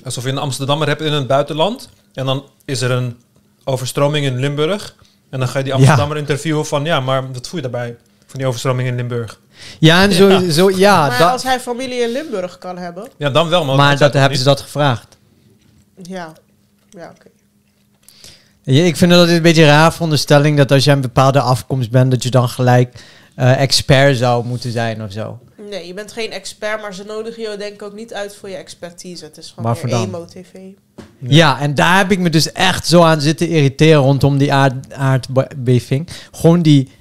alsof 0.04 0.24
je 0.24 0.30
een 0.30 0.38
Amsterdammer 0.38 0.88
hebt 0.88 1.02
in 1.02 1.14
het 1.14 1.28
buitenland. 1.28 1.90
En 2.14 2.26
dan 2.26 2.46
is 2.66 2.82
er 2.82 2.92
een 2.92 3.20
overstroming 3.64 4.26
in 4.26 4.40
Limburg. 4.40 4.96
En 5.30 5.40
dan 5.40 5.48
ga 5.48 5.58
je 5.58 5.64
die 5.64 5.74
Ja. 5.74 5.80
Amsterdammer 5.80 6.18
interviewen 6.18 6.66
van... 6.66 6.86
Ja, 6.86 7.00
maar 7.00 7.32
wat 7.32 7.48
voel 7.48 7.62
je 7.62 7.70
daarbij? 7.70 7.98
Van 8.26 8.40
die 8.40 8.48
overstroming 8.48 8.88
in 8.88 8.96
Limburg. 8.96 9.40
Ja, 9.80 10.04
en 10.04 10.14
zo, 10.14 10.50
zo 10.50 10.70
ja, 10.70 11.08
maar 11.08 11.18
dat- 11.20 11.32
als 11.32 11.44
hij 11.44 11.60
familie 11.60 12.02
in 12.02 12.10
Limburg 12.12 12.58
kan 12.58 12.78
hebben... 12.78 13.08
Ja, 13.18 13.30
dan 13.30 13.50
wel. 13.50 13.66
Maar, 13.66 13.76
maar 13.76 13.98
dat 13.98 14.14
hebben 14.14 14.38
ze 14.38 14.44
dat 14.44 14.62
gevraagd. 14.62 15.18
Ja, 16.02 16.34
ja 16.90 17.14
oké. 17.16 17.30
Ja, 18.64 18.84
ik 18.84 18.96
vind 18.98 19.12
dat 19.12 19.28
een 19.30 19.42
beetje 19.42 19.62
een 19.62 19.68
raar 19.68 19.94
veronderstelling 19.94 20.58
dat 20.58 20.72
als 20.72 20.84
je 20.84 20.92
een 20.92 21.02
bepaalde 21.02 21.42
afkomst 21.42 21.92
bent, 21.92 22.12
dat 22.12 22.24
je 22.24 22.30
dan 22.30 22.50
gelijk 22.50 23.04
eh, 23.36 23.62
expert 23.62 24.18
zou 24.18 24.46
moeten 24.46 24.72
zijn 24.72 25.04
of 25.04 25.12
zo. 25.12 25.40
Nee, 25.70 25.88
je 25.88 25.94
bent 25.94 26.12
geen 26.12 26.32
expert, 26.32 26.82
maar 26.82 26.94
ze 26.94 27.04
nodigen 27.04 27.42
je 27.42 27.58
denk 27.58 27.74
ik 27.74 27.82
ook 27.82 27.94
niet 27.94 28.14
uit 28.14 28.36
voor 28.36 28.50
je 28.50 28.56
expertise. 28.56 29.26
Het 29.26 29.38
is 29.38 29.54
gewoon 29.56 29.76
meer 29.84 29.92
dan? 29.92 30.04
emo-tv. 30.04 30.60
Ja. 31.20 31.60
en 31.60 31.76
daar 31.76 31.98
heb 31.98 32.12
ik 32.12 32.20
me 32.20 32.30
dus 32.30 32.52
echt 32.52 32.88
zo 32.88 33.02
aan 33.02 33.22
zitten 33.22 33.48
irriteren 33.48 34.02
rondom 34.02 34.38
die 34.38 34.54
aard, 34.54 34.94
aardbeving. 34.94 36.08
Gewoon 36.32 36.62
die 36.62 36.92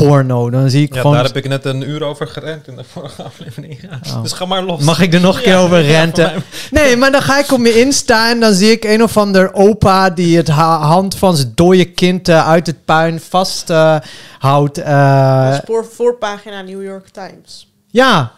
emo-porno. 0.00 0.50
Dan 0.50 0.70
zie 0.70 0.82
ik 0.82 0.94
Ja, 0.94 1.00
gewoon... 1.00 1.16
daar 1.16 1.24
heb 1.24 1.36
ik 1.36 1.48
net 1.48 1.64
een 1.64 1.88
uur 1.88 2.02
over 2.04 2.26
gerend 2.26 2.66
in 2.68 2.76
de 2.76 2.84
vorige 2.84 3.22
aflevering. 3.30 3.78
Ja. 3.82 4.00
Oh. 4.14 4.22
Dus 4.22 4.32
ga 4.32 4.44
maar 4.44 4.62
los. 4.62 4.82
Mag 4.82 5.00
ik 5.00 5.14
er 5.14 5.20
nog 5.20 5.36
een 5.36 5.42
keer 5.42 5.52
Ja, 5.52 5.58
over 5.60 5.82
renten? 5.82 6.32
Nee, 6.70 6.96
maar 6.96 7.12
dan 7.12 7.22
ga 7.22 7.38
ik 7.38 7.52
op 7.52 7.58
mijn 7.58 7.78
Insta 7.78 8.30
en 8.30 8.40
dan 8.40 8.52
zie 8.52 8.70
ik 8.70 8.84
een 8.84 9.02
of 9.02 9.16
ander 9.16 9.54
opa 9.54 10.10
die 10.10 10.36
het 10.36 10.48
ha- 10.48 10.80
hand 10.80 11.14
van 11.14 11.36
zijn 11.36 11.52
dode 11.54 11.84
kind 11.84 12.28
eh, 12.28 12.48
uit 12.48 12.66
het 12.66 12.84
puin 12.84 13.20
vasthoudt. 13.20 14.78
Uh, 14.78 15.54
eh 15.54 15.58
voor, 15.66 15.86
voorpagina 15.92 16.62
New 16.62 16.82
York 16.82 17.08
Times. 17.08 17.68
ja. 17.90 18.32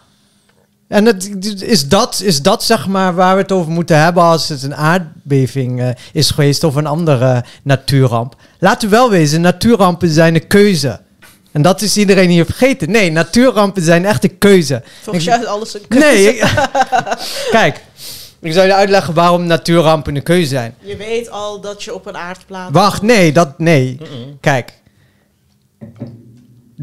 En 0.87 1.05
het, 1.05 1.45
is, 1.61 1.87
dat, 1.87 2.21
is 2.23 2.41
dat 2.41 2.63
zeg 2.63 2.87
maar 2.87 3.15
waar 3.15 3.35
we 3.35 3.41
het 3.41 3.51
over 3.51 3.71
moeten 3.71 3.99
hebben 4.01 4.23
als 4.23 4.49
het 4.49 4.63
een 4.63 4.75
aardbeving 4.75 5.81
eh, 5.81 5.89
is 6.11 6.31
geweest 6.31 6.63
of 6.63 6.75
een 6.75 6.85
andere 6.87 7.43
natuurramp? 7.63 8.35
Laten 8.59 8.89
we 8.89 8.95
wel 8.95 9.09
wezen, 9.09 9.41
natuurrampen 9.41 10.09
zijn 10.09 10.35
een 10.35 10.47
keuze. 10.47 10.99
En 11.53 11.61
dat 11.61 11.81
is 11.81 11.97
iedereen 11.97 12.29
hier 12.29 12.45
vergeten. 12.45 12.91
Nee, 12.91 13.11
natuurrampen 13.11 13.81
zijn 13.81 14.05
echt 14.05 14.23
een 14.23 14.37
keuze. 14.37 14.83
Volgens 15.01 15.25
jou 15.25 15.41
is 15.41 15.47
alles 15.47 15.73
een 15.73 15.87
keuze. 15.87 16.05
Nee, 16.05 16.35
ik- 16.37 16.69
kijk, 17.51 17.81
ik 18.39 18.53
zal 18.53 18.65
je 18.65 18.73
uitleggen 18.73 19.13
waarom 19.13 19.45
natuurrampen 19.45 20.15
een 20.15 20.23
keuze 20.23 20.47
zijn. 20.47 20.75
Je 20.79 20.97
weet 20.97 21.29
al 21.29 21.61
dat 21.61 21.83
je 21.83 21.93
op 21.93 22.05
een 22.05 22.17
aardplaat... 22.17 22.69
Wacht, 22.71 23.01
nee, 23.01 23.31
dat 23.31 23.59
nee. 23.59 23.97
Kijk. 24.39 24.73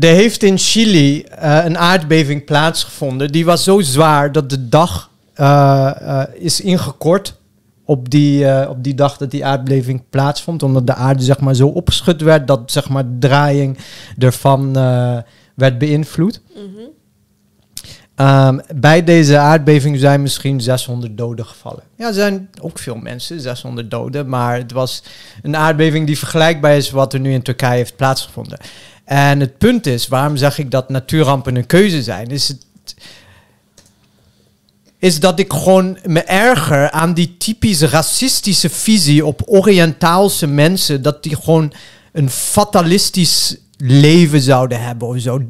Er 0.01 0.09
heeft 0.15 0.43
in 0.43 0.59
Chili 0.59 1.23
eh, 1.23 1.65
een 1.65 1.79
aardbeving 1.79 2.45
plaatsgevonden. 2.45 3.33
Die 3.33 3.45
was 3.45 3.65
zo 3.65 3.81
zwaar 3.81 4.33
dat 4.33 4.51
de 4.51 4.69
dag 4.69 5.11
eh, 5.35 5.91
eh, 6.01 6.23
is 6.35 6.61
ingekort. 6.61 7.39
Op 7.91 8.11
die, 8.11 8.47
eh, 8.47 8.71
op 8.71 8.85
die 8.85 8.95
dag 8.95 9.17
dat 9.17 9.31
die 9.31 9.45
aardbeving 9.45 10.03
plaatsvond. 10.11 10.63
Omdat 10.63 10.87
de 10.87 10.95
aarde 10.95 11.23
zeg 11.23 11.41
maar, 11.41 11.55
zo 11.55 11.69
opgeschud 11.69 12.21
werd 12.21 12.47
dat 12.47 12.61
zeg 12.67 12.89
maar, 12.89 13.05
de 13.05 13.19
draaiing 13.19 13.79
ervan 14.19 14.77
eh, 14.77 15.19
werd 15.55 15.79
beïnvloed. 15.79 16.41
Mhm. 16.55 16.65
Ehm, 18.15 18.59
bij 18.75 19.05
deze 19.05 19.39
aardbeving 19.39 19.99
zijn 19.99 20.23
misschien 20.23 20.61
600 20.61 21.19
doden 21.19 21.47
gevallen. 21.47 21.83
Ja, 21.97 22.07
er 22.07 22.15
zijn 22.15 22.51
ook 22.61 22.79
veel 22.79 22.97
mensen, 22.97 23.41
600 23.41 23.91
doden. 23.91 24.29
Maar 24.29 24.57
het 24.57 24.73
was 24.73 25.03
een 25.43 25.57
aardbeving 25.57 26.07
die 26.07 26.19
vergelijkbaar 26.19 26.77
is 26.77 26.91
wat 26.91 27.13
er 27.13 27.21
nu 27.21 27.33
in 27.33 27.43
Turkije 27.43 27.77
heeft 27.77 27.97
plaatsgevonden. 27.97 28.59
En 29.05 29.41
het 29.41 29.59
punt 29.59 29.87
is, 29.87 30.09
waarom 30.09 30.37
zeg 30.37 30.59
ik 30.59 30.71
dat 30.71 30.89
natuurrampen 30.89 31.57
een 31.57 31.67
keuze 31.67 32.03
zijn, 32.03 32.27
is 32.27 32.49
het 32.49 32.67
is 35.01 35.21
dat 35.21 35.39
ik 35.39 35.53
gewoon 35.53 35.99
me 36.05 36.21
erger 36.23 36.91
aan 36.91 37.15
die 37.15 37.37
typisch 37.39 37.81
racistische 37.81 38.71
visie 38.71 39.27
op 39.27 39.43
Oriëntaalse 39.45 40.47
mensen. 40.47 41.03
Dat 41.03 41.23
die 41.23 41.37
gewoon 41.37 41.73
een 42.13 42.31
fatalistisch 42.31 43.57
leven 43.77 44.41
zouden 44.41 44.83
hebben 44.83 45.09
of 45.09 45.19
zo. 45.19 45.43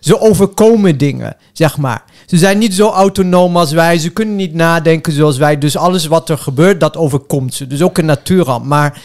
Ze 0.00 0.20
overkomen 0.20 0.98
dingen, 0.98 1.36
zeg 1.52 1.76
maar. 1.76 2.04
Ze 2.26 2.38
zijn 2.38 2.58
niet 2.58 2.74
zo 2.74 2.88
autonoom 2.88 3.56
als 3.56 3.72
wij. 3.72 3.98
Ze 3.98 4.10
kunnen 4.10 4.36
niet 4.36 4.54
nadenken 4.54 5.12
zoals 5.12 5.36
wij. 5.36 5.58
Dus 5.58 5.76
alles 5.76 6.06
wat 6.06 6.28
er 6.28 6.38
gebeurt, 6.38 6.80
dat 6.80 6.96
overkomt 6.96 7.54
ze. 7.54 7.66
Dus 7.66 7.82
ook 7.82 7.98
een 7.98 8.04
natuurramp. 8.04 8.64
Maar 8.64 9.02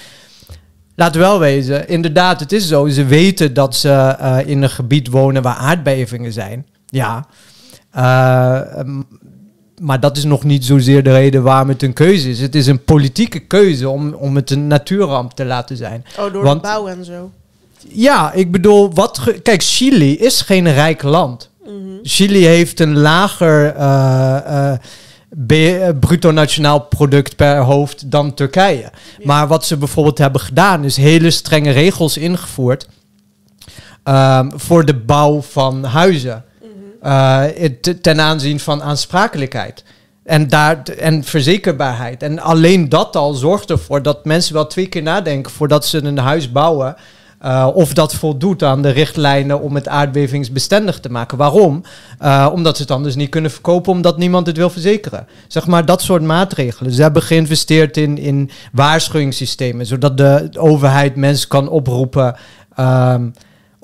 we 0.96 1.12
wel 1.12 1.40
wezen, 1.40 1.88
inderdaad, 1.88 2.40
het 2.40 2.52
is 2.52 2.68
zo. 2.68 2.88
Ze 2.88 3.06
weten 3.06 3.54
dat 3.54 3.76
ze 3.76 4.18
uh, 4.22 4.38
in 4.46 4.62
een 4.62 4.70
gebied 4.70 5.08
wonen 5.08 5.42
waar 5.42 5.56
aardbevingen 5.56 6.34
zijn. 6.34 6.66
Ja. 6.86 7.28
Uh, 7.98 8.80
maar 9.82 10.00
dat 10.00 10.18
is 10.18 10.24
nog 10.24 10.44
niet 10.44 10.66
zozeer 10.66 11.04
de 11.04 11.12
reden 11.12 11.44
waarom 11.44 11.70
het 11.70 11.84
een 11.84 11.94
keuze 11.94 12.30
is. 12.30 12.40
Het 12.40 12.56
is 12.56 12.68
een 12.68 12.84
politieke 12.84 13.40
keuze 13.40 13.90
om, 13.90 14.14
om 14.14 14.36
het 14.36 14.52
een 14.52 14.68
natuurramp 14.68 15.32
te 15.32 15.46
laten 15.46 15.78
zijn. 15.78 16.06
Oh, 16.20 16.34
door 16.34 16.44
Want, 16.44 16.62
de 16.62 16.68
bouw 16.68 16.88
en 16.88 17.06
zo. 17.06 17.32
Ja, 17.88 18.32
ik 18.32 18.52
bedoel, 18.52 18.94
wat 18.94 19.22
kijk, 19.44 19.64
Chili 19.64 20.18
is 20.18 20.42
geen 20.42 20.74
rijk 20.74 21.04
land. 21.04 21.50
Mm 21.66 21.72
-hmm. 21.72 22.00
Chili 22.04 22.46
heeft 22.46 22.80
een 22.80 22.98
lager 22.98 23.76
uh, 23.76 24.74
uh, 25.48 25.90
bruto 26.00 26.32
nationaal 26.32 26.80
product 26.80 27.36
per 27.36 27.58
hoofd 27.58 28.12
dan 28.12 28.34
Turkije. 28.34 28.82
Ja. 28.82 28.92
Maar 29.24 29.48
wat 29.48 29.66
ze 29.66 29.78
bijvoorbeeld 29.78 30.18
hebben 30.18 30.42
gedaan, 30.42 30.84
is 30.84 30.98
hele 30.98 31.32
strenge 31.32 31.72
regels 31.72 32.18
ingevoerd 32.18 32.88
um, 34.04 34.52
voor 34.56 34.86
de 34.86 34.96
bouw 34.96 35.42
van 35.42 35.84
huizen. 35.84 36.44
Uh, 37.06 37.44
ten 38.02 38.22
aanzien 38.22 38.60
van 38.60 38.84
aansprakelijkheid. 38.84 39.84
En, 40.24 40.48
daar, 40.48 40.84
en 40.84 41.24
verzekerbaarheid. 41.24 42.24
En 42.24 42.40
alleen 42.40 42.90
dat 42.90 43.16
al 43.16 43.34
zorgt 43.34 43.70
ervoor 43.70 44.02
dat 44.02 44.26
mensen 44.26 44.54
wel 44.54 44.68
twee 44.68 44.88
keer 44.88 45.04
nadenken 45.04 45.52
voordat 45.52 45.86
ze 45.86 46.04
een 46.04 46.18
huis 46.18 46.52
bouwen. 46.52 46.96
Uh, 47.46 47.70
of 47.74 47.94
dat 47.94 48.14
voldoet 48.14 48.64
aan 48.64 48.82
de 48.82 48.90
richtlijnen 48.90 49.62
om 49.62 49.76
het 49.76 49.88
aardbevingsbestendig 49.88 51.00
te 51.00 51.12
maken. 51.12 51.38
Waarom? 51.38 51.84
Uh, 52.22 52.50
omdat 52.54 52.76
ze 52.76 52.82
het 52.82 52.92
anders 52.92 53.16
niet 53.16 53.30
kunnen 53.30 53.52
verkopen 53.52 53.92
omdat 53.92 54.18
niemand 54.18 54.48
het 54.48 54.58
wil 54.58 54.70
verzekeren. 54.70 55.28
Zeg 55.48 55.68
maar 55.68 55.86
dat 55.86 56.02
soort 56.02 56.22
maatregelen. 56.22 56.92
Ze 56.92 57.02
hebben 57.02 57.22
geïnvesteerd 57.22 57.98
in, 57.98 58.18
in 58.18 58.50
waarschuwingssystemen, 58.72 59.86
zodat 59.86 60.18
de 60.18 60.50
overheid 60.58 61.16
mensen 61.16 61.48
kan 61.48 61.70
oproepen. 61.70 62.36
Um, 62.80 63.34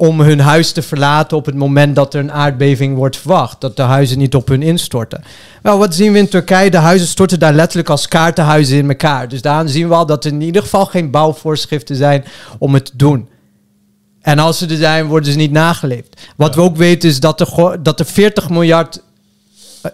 om 0.01 0.21
hun 0.21 0.39
huis 0.39 0.71
te 0.71 0.81
verlaten 0.81 1.37
op 1.37 1.45
het 1.45 1.55
moment 1.55 1.95
dat 1.95 2.13
er 2.13 2.19
een 2.19 2.31
aardbeving 2.31 2.95
wordt 2.95 3.17
verwacht. 3.17 3.61
Dat 3.61 3.75
de 3.75 3.81
huizen 3.81 4.17
niet 4.17 4.35
op 4.35 4.47
hun 4.47 4.61
instorten. 4.61 5.23
Wel, 5.61 5.77
wat 5.77 5.95
zien 5.95 6.11
we 6.11 6.17
in 6.17 6.27
Turkije? 6.27 6.69
De 6.69 6.77
huizen 6.77 7.07
storten 7.07 7.39
daar 7.39 7.53
letterlijk 7.53 7.89
als 7.89 8.07
kaartenhuizen 8.07 8.77
in 8.77 8.89
elkaar. 8.89 9.27
Dus 9.27 9.41
daar 9.41 9.69
zien 9.69 9.87
we 9.87 9.93
al 9.93 10.05
dat 10.05 10.25
er 10.25 10.31
in 10.31 10.41
ieder 10.41 10.61
geval 10.61 10.85
geen 10.85 11.11
bouwvoorschriften 11.11 11.95
zijn 11.95 12.25
om 12.57 12.73
het 12.73 12.85
te 12.85 12.91
doen. 12.95 13.29
En 14.21 14.39
als 14.39 14.57
ze 14.57 14.67
er 14.67 14.75
zijn, 14.75 15.07
worden 15.07 15.31
ze 15.31 15.37
niet 15.37 15.51
nageleefd. 15.51 16.21
Wat 16.35 16.55
we 16.55 16.61
ook 16.61 16.77
weten 16.77 17.09
is 17.09 17.19
dat 17.19 17.39
er, 17.39 17.83
dat 17.83 17.99
er 17.99 18.05
40 18.05 18.49
miljard 18.49 19.03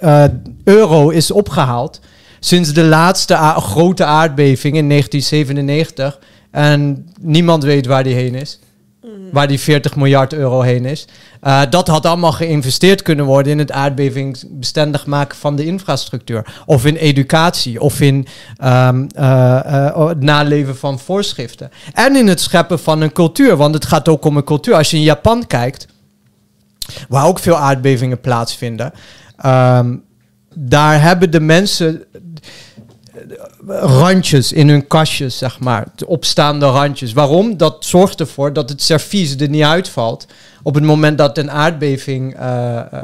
uh, 0.04 0.24
euro 0.64 1.10
is 1.10 1.32
opgehaald 1.32 2.00
sinds 2.40 2.74
de 2.74 2.84
laatste 2.84 3.36
grote 3.58 4.06
aardbeving 4.06 4.76
in 4.76 4.90
1997. 4.90 6.20
En 6.52 7.08
niemand 7.22 7.64
weet 7.64 7.86
waar 7.86 8.04
die 8.04 8.16
heen 8.16 8.36
is. 8.36 8.60
Mm. 9.08 9.30
waar 9.32 9.48
die 9.48 9.60
40 9.60 9.96
miljard 9.96 10.34
euro 10.34 10.62
heen 10.62 10.86
is. 10.86 11.08
Uh, 11.44 11.62
dat 11.70 11.88
had 11.88 12.06
allemaal 12.06 12.32
geïnvesteerd 12.32 13.02
kunnen 13.02 13.26
worden 13.26 13.52
in 13.52 13.60
het 13.60 13.72
aardbevingsbestendig 13.72 15.06
maken 15.06 15.38
van 15.38 15.56
de 15.56 15.66
infrastructuur. 15.66 16.54
Of 16.66 16.86
in 16.86 16.96
educatie, 16.96 17.82
of 17.82 18.02
in 18.02 18.28
um, 18.64 19.08
uh, 19.18 19.60
uh, 19.66 20.08
het 20.08 20.22
naleven 20.22 20.78
van 20.78 21.00
voorschriften. 21.00 21.72
En 21.94 22.16
in 22.16 22.28
het 22.28 22.42
scheppen 22.42 22.80
van 22.80 23.02
een 23.02 23.12
cultuur, 23.12 23.56
want 23.56 23.74
het 23.74 23.86
gaat 23.86 24.08
ook 24.08 24.26
om 24.26 24.38
een 24.38 24.44
cultuur. 24.44 24.76
Als 24.76 24.92
je 24.92 24.98
in 24.98 25.04
Japan 25.04 25.48
kijkt, 25.48 25.88
waar 27.10 27.26
ook 27.26 27.40
veel 27.40 27.58
aardbevingen 27.58 28.22
plaatsvinden, 28.22 28.94
um, 29.46 30.04
daar 30.56 31.02
hebben 31.02 31.32
de 31.32 31.40
mensen 31.40 32.04
randjes 33.68 34.52
in 34.52 34.70
hun 34.70 34.88
kastjes, 34.88 35.38
zeg 35.38 35.60
maar. 35.60 35.88
Opstaande 36.06 36.66
randjes. 36.66 37.14
Waarom? 37.14 37.58
Dat 37.58 37.86
zorgt 37.86 38.20
ervoor 38.20 38.54
dat 38.54 38.70
het 38.70 38.82
servies 38.82 39.36
er 39.36 39.50
niet 39.50 39.64
uitvalt 39.64 40.26
op 40.64 40.76
het 40.76 40.84
moment 40.84 41.18
dat 41.18 41.38
een 41.38 41.52
aardbeving 41.52 42.34
uh, 42.34 42.42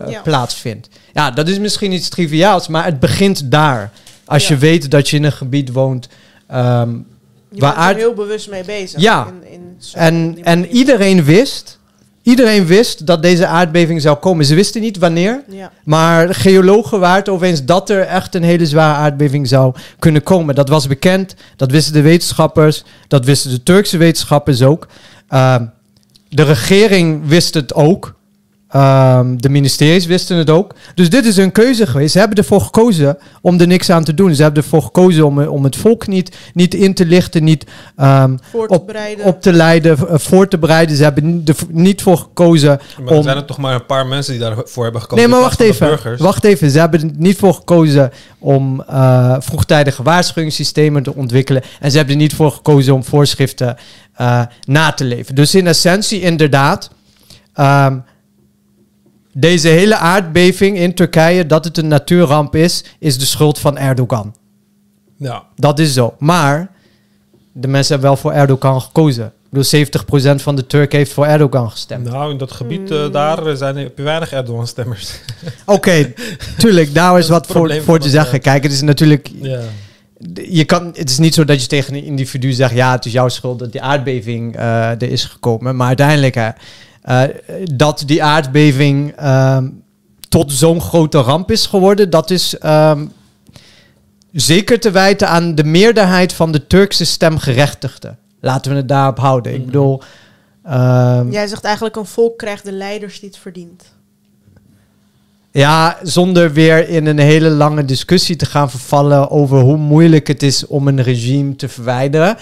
ja. 0.08 0.22
plaatsvindt. 0.24 0.90
Ja, 1.14 1.32
dat 1.32 1.48
is 1.48 1.60
misschien 1.60 1.92
iets 1.92 2.10
triviaals, 2.10 2.68
maar 2.68 2.86
het 2.86 3.00
begint 3.00 3.52
daar. 3.52 3.92
Als 4.26 4.48
ja. 4.48 4.54
je 4.54 4.60
weet 4.60 4.92
dat 4.92 5.10
je 5.10 5.18
in 5.18 5.24
een 5.24 5.32
gebied 5.32 5.72
woont. 5.72 6.08
Um, 6.54 7.06
je 7.50 7.60
waar 7.60 7.76
bent 7.76 7.90
er 7.90 7.96
heel 7.96 8.14
bewust 8.14 8.50
mee 8.50 8.64
bezig. 8.64 9.02
Ja, 9.02 9.28
in, 9.28 9.52
in 9.52 9.78
en, 9.94 10.38
en 10.44 10.68
iedereen 10.68 11.24
wist 11.24 11.80
Iedereen 12.24 12.66
wist 12.66 13.08
dat 13.08 13.22
deze 13.22 13.48
aardbeving 13.48 14.02
zou 14.02 14.18
komen. 14.18 14.46
Ze 14.46 14.56
wisten 14.56 14.82
niet 14.82 14.98
wanneer. 14.98 15.44
Ja. 15.50 15.72
Maar 15.84 16.36
geologen 16.36 17.00
waren 17.00 17.20
het 17.20 17.30
over 17.30 17.48
eens 17.48 17.66
dat 17.66 17.90
er 17.90 18.02
echt 18.02 18.36
een 18.36 18.44
hele 18.44 18.66
zware 18.66 18.98
aardbeving 18.98 19.48
zou 19.48 19.76
kunnen 20.00 20.24
komen. 20.24 20.56
Dat 20.56 20.70
was 20.70 20.88
bekend. 20.88 21.36
Dat 21.56 21.72
wisten 21.72 21.94
de 21.94 22.02
wetenschappers. 22.02 22.84
Dat 23.08 23.26
wisten 23.26 23.52
de 23.52 23.64
Turkse 23.64 23.98
wetenschappers 23.98 24.62
ook. 24.62 24.88
Uh, 25.30 25.56
de 26.30 26.44
regering 26.44 27.28
wist 27.28 27.54
het 27.54 27.74
ook. 27.74 28.16
Um, 28.76 29.42
de 29.42 29.50
ministeries 29.50 30.06
wisten 30.06 30.38
het 30.38 30.50
ook. 30.50 30.76
Dus 30.96 31.10
dit 31.10 31.26
is 31.26 31.38
een 31.38 31.52
keuze 31.52 31.88
geweest. 31.88 32.12
Ze 32.12 32.20
hebben 32.20 32.38
ervoor 32.38 32.62
gekozen 32.62 33.18
om 33.42 33.60
er 33.60 33.68
niks 33.68 33.90
aan 33.90 34.04
te 34.04 34.14
doen. 34.14 34.36
Ze 34.36 34.42
hebben 34.42 34.64
ervoor 34.64 34.82
gekozen 34.82 35.26
om, 35.26 35.40
om 35.40 35.64
het 35.64 35.76
volk 35.76 36.08
niet, 36.08 36.36
niet 36.54 36.74
in 36.74 36.94
te 36.94 37.06
lichten, 37.06 37.44
niet 37.44 37.66
um, 37.98 38.40
te 38.52 38.66
op, 38.68 38.96
op, 39.24 39.42
te 39.42 39.54
leiden, 39.54 39.98
uh, 40.00 40.06
voor 40.18 40.48
te 40.48 40.58
bereiden. 40.58 40.96
Ze 40.96 41.04
hebben 41.04 41.42
er 41.46 41.56
niet 41.70 42.02
voor 42.02 42.18
gekozen. 42.18 42.80
Maar 43.04 43.14
om... 43.14 43.24
zijn 43.24 43.38
er 43.38 43.46
toch 43.46 43.58
maar 43.58 43.74
een 43.74 43.86
paar 43.86 44.08
mensen 44.08 44.34
die 44.34 44.42
daarvoor 44.42 44.84
hebben 44.84 45.02
gekozen. 45.02 45.26
Nee, 45.26 45.34
maar 45.34 45.44
wacht 45.44 45.60
even. 45.60 46.18
Wacht 46.18 46.44
even. 46.44 46.70
Ze 46.70 46.80
hebben 46.80 47.02
er 47.02 47.10
niet 47.16 47.38
voor 47.38 47.54
gekozen 47.54 48.12
om 48.40 48.84
uh, 48.90 49.36
vroegtijdige 49.40 50.04
waarschuwingssystemen 50.04 51.04
te 51.04 51.16
ontwikkelen. 51.16 51.62
En 51.80 51.92
ze 51.92 51.98
hebben 51.98 52.16
er 52.16 52.22
niet 52.22 52.36
voor 52.36 52.52
gekozen 52.52 52.94
om 52.94 53.04
voorschriften 53.04 53.78
uh, 54.22 54.42
na 54.66 54.92
te 54.92 55.04
leven. 55.04 55.36
Dus 55.36 55.56
in 55.56 55.68
essentie, 55.68 56.22
inderdaad. 56.22 56.90
Um, 57.60 58.04
deze 59.34 59.68
hele 59.68 59.96
aardbeving 59.96 60.78
in 60.78 60.94
Turkije, 60.94 61.46
dat 61.46 61.66
het 61.66 61.78
een 61.78 61.88
natuurramp 61.88 62.56
is, 62.56 62.84
is 63.00 63.18
de 63.18 63.26
schuld 63.26 63.60
van 63.60 63.78
Erdogan. 63.78 64.36
Ja. 65.18 65.44
Dat 65.56 65.80
is 65.80 65.94
zo. 65.94 66.16
Maar 66.20 66.72
de 67.52 67.68
mensen 67.68 67.92
hebben 67.92 68.10
wel 68.12 68.20
voor 68.22 68.32
Erdogan 68.32 68.82
gekozen. 68.82 69.34
Dus 69.52 69.76
70% 69.76 69.80
van 70.36 70.56
de 70.56 70.68
Turken 70.68 70.98
heeft 70.98 71.14
voor 71.14 71.26
Erdogan 71.26 71.72
gestemd. 71.72 72.10
Nou, 72.10 72.32
in 72.32 72.38
dat 72.38 72.52
gebied 72.52 72.92
uh, 72.92 73.12
daar 73.12 73.56
zijn 73.58 73.78
er 73.78 73.92
weinig 73.96 74.32
Erdogan-stemmers. 74.32 75.12
Oké, 75.66 75.72
okay, 75.74 76.14
tuurlijk, 76.58 76.94
daar 76.94 77.18
is 77.18 77.30
wat 77.30 77.48
voor, 77.48 77.82
voor 77.82 78.00
te 78.00 78.10
zeggen. 78.10 78.42
Kijk, 78.42 78.64
het 78.64 78.72
is 78.72 78.82
natuurlijk... 78.82 79.32
Ja. 79.42 79.60
Je 80.50 80.66
kan, 80.66 80.92
het 80.94 81.10
is 81.10 81.18
niet 81.18 81.34
zo 81.34 81.46
dat 81.46 81.62
je 81.62 81.68
tegen 81.68 81.94
een 81.94 82.04
individu 82.04 82.52
zegt... 82.52 82.74
ja, 82.74 82.92
het 82.92 83.06
is 83.06 83.12
jouw 83.12 83.30
schuld 83.30 83.60
dat 83.60 83.72
die 83.72 83.82
aardbeving 83.82 84.56
uh, 84.56 84.90
er 84.90 85.04
is 85.12 85.26
gekomen. 85.26 85.76
Maar 85.76 85.88
uiteindelijk... 85.88 86.36
dat 87.64 88.04
die 88.06 88.24
aardbeving 88.24 89.20
uh, 89.20 89.58
tot 90.30 90.52
zo'n 90.52 90.82
grote 90.82 91.18
ramp 91.18 91.52
is 91.52 91.66
geworden, 91.66 92.10
dat 92.10 92.30
is 92.30 92.56
um, 92.66 93.12
zeker 94.32 94.80
te 94.80 94.92
wijten 94.92 95.28
aan 95.28 95.56
de 95.56 95.64
meerderheid 95.64 96.34
van 96.34 96.52
de 96.52 96.68
Turkse 96.68 97.06
stemgerechtigden. 97.06 98.18
Laten 98.40 98.72
we 98.72 98.78
het 98.78 98.88
daarop 98.88 99.18
houden. 99.18 99.52
Mm. 99.52 99.60
Ik 99.60 99.66
bedoel. 99.66 100.02
Um, 100.68 101.32
Jij 101.32 101.48
zegt 101.48 101.64
eigenlijk 101.64 101.96
een 101.96 102.06
volk 102.06 102.38
krijgt 102.38 102.66
de 102.66 102.72
leiders 102.72 103.20
die 103.20 103.30
het 103.30 103.38
verdient. 103.38 103.84
Ja, 105.52 105.98
zonder 106.04 106.54
weer 106.54 106.90
in 106.90 107.06
een 107.06 107.20
hele 107.20 107.50
lange 107.50 107.86
discussie 107.86 108.36
te 108.36 108.46
gaan 108.46 108.70
vervallen 108.70 109.30
over 109.30 109.60
hoe 109.60 109.78
moeilijk 109.78 110.28
het 110.28 110.44
is 110.44 110.68
om 110.68 110.88
een 110.88 111.04
regime 111.04 111.56
te 111.56 111.70
verwijderen. 111.70 112.36
Uh, 112.38 112.40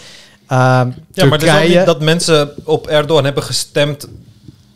ja, 0.48 0.94
Turkije... 1.14 1.30
maar 1.30 1.40
het 1.40 1.48
is 1.48 1.56
ook 1.56 1.78
niet 1.78 1.86
dat 1.86 2.02
mensen 2.02 2.52
op 2.64 2.88
Erdogan 2.88 3.24
hebben 3.24 3.44
gestemd 3.44 4.08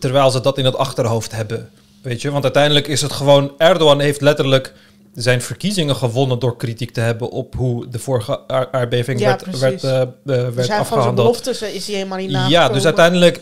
terwijl 0.06 0.32
ze 0.32 0.41
dat 0.41 0.58
in 0.58 0.65
het 0.65 0.78
achterhoofd 0.78 1.32
hebben. 1.32 1.70
Weet 2.02 2.22
je, 2.22 2.32
want 2.32 2.44
uiteindelijk 2.44 2.88
is 2.88 3.02
het 3.02 3.12
gewoon, 3.12 3.52
Erdogan 3.58 4.00
heeft 4.00 4.22
letterlijk 4.22 4.74
zijn 5.13 5.41
verkiezingen 5.41 5.96
gewonnen 5.96 6.39
door 6.39 6.58
kritiek 6.58 6.91
te 6.94 7.00
hebben 7.00 7.30
op 7.30 7.56
hoe 7.56 7.88
de 7.88 8.00
vorige 8.00 8.39
aar- 8.48 8.68
aardbeving 8.72 9.20
Ja, 9.20 9.26
werd, 9.26 9.44
precies. 9.44 9.60
werd, 9.60 9.84
eh, 9.84 10.02
eh, 10.02 10.08
van 10.56 10.63
zijn 10.63 10.80
afgehandeld. 10.80 11.15
beloftes 11.15 11.62
eh, 11.62 11.76
is 11.76 11.86
hij 11.88 11.96
helemaal 11.96 12.18
niet 12.18 12.38
Ja, 12.48 12.70
dus 12.70 12.86
uiteindelijk, 12.86 13.39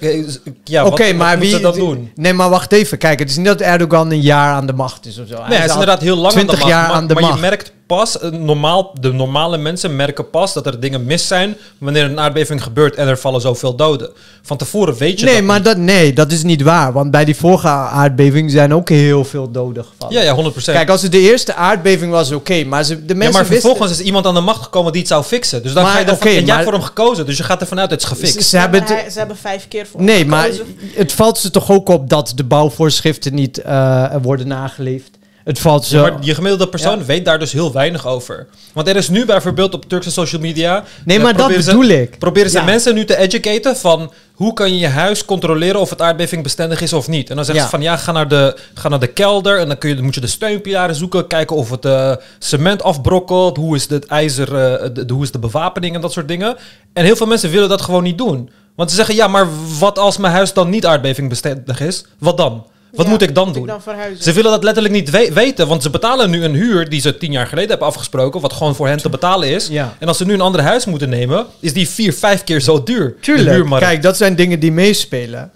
ja, 0.63 0.85
Oké, 0.85 1.05
wat, 1.07 1.15
maar 1.15 1.39
wat 1.39 1.47
wie 1.47 1.59
dat 1.59 1.75
doen? 1.75 2.11
Nee, 2.15 2.33
maar 2.33 2.49
wacht 2.49 2.71
even. 2.71 2.97
Kijk, 2.97 3.19
het 3.19 3.29
is 3.29 3.37
niet 3.37 3.45
dat 3.45 3.61
Erdogan 3.61 4.11
een 4.11 4.21
jaar 4.21 4.53
aan 4.53 4.65
de 4.67 4.73
macht 4.73 5.05
is 5.05 5.19
of 5.19 5.27
zo. 5.27 5.37
Nee, 5.47 5.57
hij 5.57 5.65
is 5.65 5.71
inderdaad 5.71 6.01
heel 6.01 6.15
lang 6.17 6.33
aan 6.33 6.39
de 6.39 6.45
20 6.45 6.57
macht. 6.59 6.69
jaar 6.71 6.87
maar 6.87 6.95
aan 6.95 7.07
de 7.07 7.13
maar 7.13 7.23
je 7.23 7.29
macht. 7.29 7.41
merkt 7.41 7.71
pas, 7.87 8.19
eh, 8.19 8.29
normaal, 8.31 8.93
de 8.99 9.13
normale 9.13 9.57
mensen 9.57 9.95
merken 9.95 10.29
pas 10.29 10.53
dat 10.53 10.65
er 10.65 10.79
dingen 10.79 11.05
mis 11.05 11.27
zijn 11.27 11.55
wanneer 11.77 12.03
een 12.03 12.19
aardbeving 12.19 12.63
gebeurt 12.63 12.95
en 12.95 13.07
er 13.07 13.17
vallen 13.17 13.41
zoveel 13.41 13.75
doden. 13.75 14.09
Van 14.41 14.57
tevoren 14.57 14.95
weet 14.97 15.19
je 15.19 15.25
Nee, 15.25 15.35
dat 15.35 15.43
maar 15.43 15.55
niet. 15.55 15.65
dat, 15.65 15.77
nee, 15.77 16.13
dat 16.13 16.31
is 16.31 16.43
niet 16.43 16.61
waar. 16.61 16.93
Want 16.93 17.11
bij 17.11 17.25
die 17.25 17.35
vorige 17.35 17.67
aardbeving 17.67 18.51
zijn 18.51 18.73
ook 18.73 18.89
heel 18.89 19.25
veel 19.25 19.51
doden 19.51 19.85
gevallen. 19.85 20.15
Ja, 20.15 20.21
ja, 20.21 20.33
100%. 20.35 20.77
Kijk, 20.77 20.89
als 20.89 21.01
het 21.01 21.11
de 21.11 21.19
eerste 21.19 21.53
aardbeving 21.55 22.11
was, 22.11 22.31
oké. 22.31 22.63
maar 22.63 22.83
ze, 22.83 22.93
de 22.95 23.01
ja, 23.13 23.19
mensen 23.19 23.31
maar 23.41 23.49
wisten- 23.49 23.69
vervolgens 23.69 23.99
is 23.99 24.05
iemand 24.05 24.25
aan 24.25 24.33
de 24.33 24.39
macht 24.41 24.63
gekomen 24.63 24.91
die 24.91 25.01
het 25.01 25.09
zou 25.09 25.23
fixen. 25.23 25.63
Dus 25.63 25.73
dan 25.73 25.83
Maar, 25.83 25.91
ga 25.91 25.99
je 25.99 26.05
ervan, 26.05 26.17
oké, 26.17 26.27
en 26.27 26.33
jij 26.33 26.43
maar- 26.45 26.53
hebt 26.55 26.63
voor 26.69 26.73
hem 26.77 26.87
gekozen, 26.87 27.25
dus 27.25 27.37
je 27.37 27.43
gaat 27.43 27.61
ervan 27.61 27.79
uit 27.79 27.89
het 27.91 28.01
is 28.01 28.07
Ze, 28.07 28.13
gefixt. 28.15 28.49
ze 28.49 28.55
Ja, 28.55 28.61
hebben 28.61 28.79
maar 28.83 28.89
hij- 28.97 29.09
ze 29.09 29.17
hebben 29.17 29.37
vijf 29.37 29.67
keer 29.67 29.87
voor 29.87 30.01
Nee, 30.01 30.17
hem 30.19 30.27
maar 30.27 30.49
het 30.93 31.11
valt 31.11 31.37
ze 31.37 31.49
toch 31.51 31.71
ook 31.71 31.89
op 31.89 32.09
dat 32.09 32.31
de 32.35 32.43
bouwvoorschriften 32.43 33.33
niet 33.33 33.57
eh, 33.61 34.05
worden 34.21 34.47
nageleefd. 34.47 35.09
Het 35.43 35.59
valt. 35.59 35.87
Ja, 35.89 36.01
maar 36.01 36.13
je 36.21 36.35
gemiddelde 36.35 36.67
persoon 36.67 36.99
Ja. 36.99 37.05
weet 37.05 37.25
daar 37.25 37.39
dus 37.39 37.51
heel 37.51 37.71
weinig 37.73 38.07
over. 38.07 38.47
Want 38.73 38.87
er 38.87 38.95
is 38.95 39.09
nu 39.09 39.25
bijvoorbeeld 39.25 39.73
op 39.73 39.85
Turkse 39.89 40.11
social 40.11 40.41
media... 40.41 40.83
nee, 41.05 41.17
eh, 41.17 41.23
maar 41.23 41.31
dat 41.31 41.41
proberen 41.41 41.63
ze- 41.63 41.71
bedoel 41.77 41.89
ik. 41.89 42.19
Proberen 42.19 42.49
ze 42.51 42.57
Ja. 42.57 42.63
mensen 42.63 42.95
nu 42.95 43.05
te 43.05 43.17
educaten 43.17 43.77
van 43.77 44.13
hoe 44.33 44.53
kan 44.53 44.69
je 44.73 44.79
je 44.79 44.87
huis 44.87 45.25
controleren 45.25 45.79
of 45.79 45.89
het 45.89 46.01
aardbevingbestendig 46.01 46.81
is 46.81 46.93
of 46.93 47.07
niet. 47.07 47.29
En 47.29 47.35
dan 47.35 47.45
zeggen 47.45 47.63
ze 47.63 47.69
van 47.69 47.81
ja, 47.81 47.97
ga 47.97 48.11
naar, 48.11 48.27
de, 48.27 48.57
ga 48.73 48.89
naar 48.89 48.99
de 48.99 49.07
kelder 49.07 49.59
en 49.59 49.67
dan 49.67 49.77
kun 49.77 49.89
je, 49.95 50.01
moet 50.01 50.15
je 50.15 50.21
de 50.21 50.27
steunpilaren 50.27 50.95
zoeken, 50.95 51.27
kijken 51.27 51.55
of 51.55 51.69
het 51.69 51.85
eh, 51.85 52.15
cement 52.39 52.83
afbrokkelt, 52.83 53.57
hoe 53.57 53.75
is 53.75 53.89
het 53.89 54.05
ijzer, 54.05 54.47
eh, 54.55 54.89
de, 54.93 55.05
de- 55.05 55.13
hoe 55.13 55.23
is 55.23 55.31
de 55.31 55.39
bewapening 55.39 55.95
en 55.95 56.01
dat 56.01 56.11
soort 56.11 56.27
dingen. 56.27 56.55
En 56.93 57.03
heel 57.05 57.15
veel 57.15 57.27
mensen 57.27 57.49
willen 57.51 57.69
dat 57.69 57.81
gewoon 57.81 58.03
niet 58.03 58.17
doen. 58.17 58.49
Want 58.75 58.89
ze 58.89 58.95
zeggen 58.95 59.15
ja, 59.15 59.27
maar 59.27 59.47
wat 59.79 59.99
als 59.99 60.17
mijn 60.17 60.33
huis 60.33 60.53
dan 60.53 60.69
niet 60.69 60.85
aardbevingbestendig 60.85 61.79
is? 61.81 62.05
Wat 62.19 62.37
dan? 62.37 62.65
Wat 62.93 63.05
Ja, 63.05 63.11
moet 63.11 63.21
ik 63.21 63.35
dan 63.35 63.45
moet 63.45 63.53
doen? 63.53 63.63
ik 63.63 63.69
dan 63.69 63.81
verhuizen? 63.81 64.23
Ze 64.23 64.31
willen 64.31 64.51
dat 64.51 64.63
letterlijk 64.63 64.93
niet 64.93 65.09
we- 65.09 65.31
weten, 65.33 65.67
want 65.67 65.81
ze 65.83 65.89
betalen 65.89 66.29
nu 66.29 66.43
een 66.43 66.53
huur 66.53 66.89
die 66.89 67.01
ze 67.01 67.17
tien 67.17 67.31
jaar 67.31 67.47
geleden 67.47 67.69
hebben 67.69 67.87
afgesproken, 67.87 68.41
wat 68.41 68.53
gewoon 68.53 68.75
voor 68.75 68.87
hen 68.87 68.97
te 68.97 69.09
betalen 69.09 69.49
is. 69.49 69.67
Ja. 69.67 69.95
En 69.99 70.07
als 70.07 70.17
ze 70.17 70.25
nu 70.25 70.33
een 70.33 70.41
ander 70.41 70.61
huis 70.61 70.85
moeten 70.85 71.09
nemen, 71.09 71.45
is 71.59 71.73
die 71.73 71.89
vier, 71.89 72.13
vijf 72.13 72.43
keer 72.43 72.61
zo 72.61 72.83
duur. 72.83 73.15
Tuurlijk. 73.21 73.69
Kijk, 73.79 74.01
dat 74.01 74.17
zijn 74.17 74.35
dingen 74.35 74.59
die 74.59 74.71
meespelen. 74.71 75.51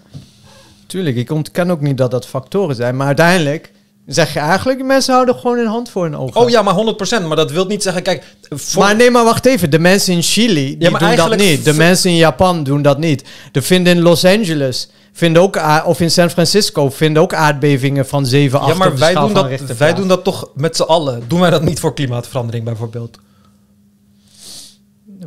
Tuurlijk, 0.86 1.16
ik 1.16 1.30
ontken 1.30 1.70
ook 1.70 1.80
niet 1.80 1.96
dat 1.96 2.10
dat 2.10 2.26
factoren 2.26 2.76
zijn. 2.76 2.96
Maar 2.96 3.06
uiteindelijk 3.06 3.70
zeg 4.06 4.32
je 4.32 4.38
eigenlijk, 4.38 4.82
mensen 4.84 5.14
houden 5.14 5.34
gewoon 5.34 5.56
hun 5.56 5.66
hand 5.66 5.90
voor 5.90 6.02
hun 6.04 6.16
ogen. 6.16 6.40
Oh 6.40 6.48
ja, 6.50 6.62
maar 6.62 6.74
100%. 6.74 7.26
Maar 7.26 7.36
dat 7.36 7.50
wil 7.50 7.66
niet 7.66 7.82
zeggen, 7.82 8.02
kijk, 8.02 8.24
voor, 8.50 8.82
Maar 8.82 8.96
nee, 8.96 9.10
maar 9.10 9.24
wacht 9.24 9.46
even. 9.46 9.70
De 9.70 9.78
mensen 9.78 10.12
in 10.14 10.22
Chili 10.22 10.78
die 10.78 10.90
Ja, 10.90 10.98
doen 10.98 11.16
dat 11.16 11.36
niet. 11.36 11.64
De 11.64 11.72
mensen 11.74 12.10
in 12.10 12.16
Japan 12.16 12.62
doen 12.64 12.82
dat 12.82 12.98
niet. 12.98 13.24
De 13.52 13.62
vinden 13.62 13.96
in 13.96 14.02
Los 14.02 14.24
Angeles 14.24 14.88
vinden 15.18 15.42
ook 15.42 15.60
of 15.84 16.00
in 16.00 16.10
San 16.10 16.30
Francisco 16.30 16.90
vinden 16.90 17.22
ook 17.22 17.34
aardbevingen 17.34 18.06
van 18.06 18.26
7, 18.26 18.60
8 18.60 18.72
ja, 18.72 18.78
maar 18.78 18.98
wij, 18.98 19.14
doen 19.14 19.32
dat, 19.32 19.60
wij 19.60 19.94
doen 19.94 20.08
dat 20.08 20.24
toch 20.24 20.50
met 20.54 20.76
z'n 20.76 20.82
allen. 20.82 21.22
Doen 21.26 21.40
wij 21.40 21.50
dat 21.50 21.62
niet 21.62 21.80
voor 21.80 21.94
klimaatverandering 21.94 22.64
bijvoorbeeld? 22.64 23.18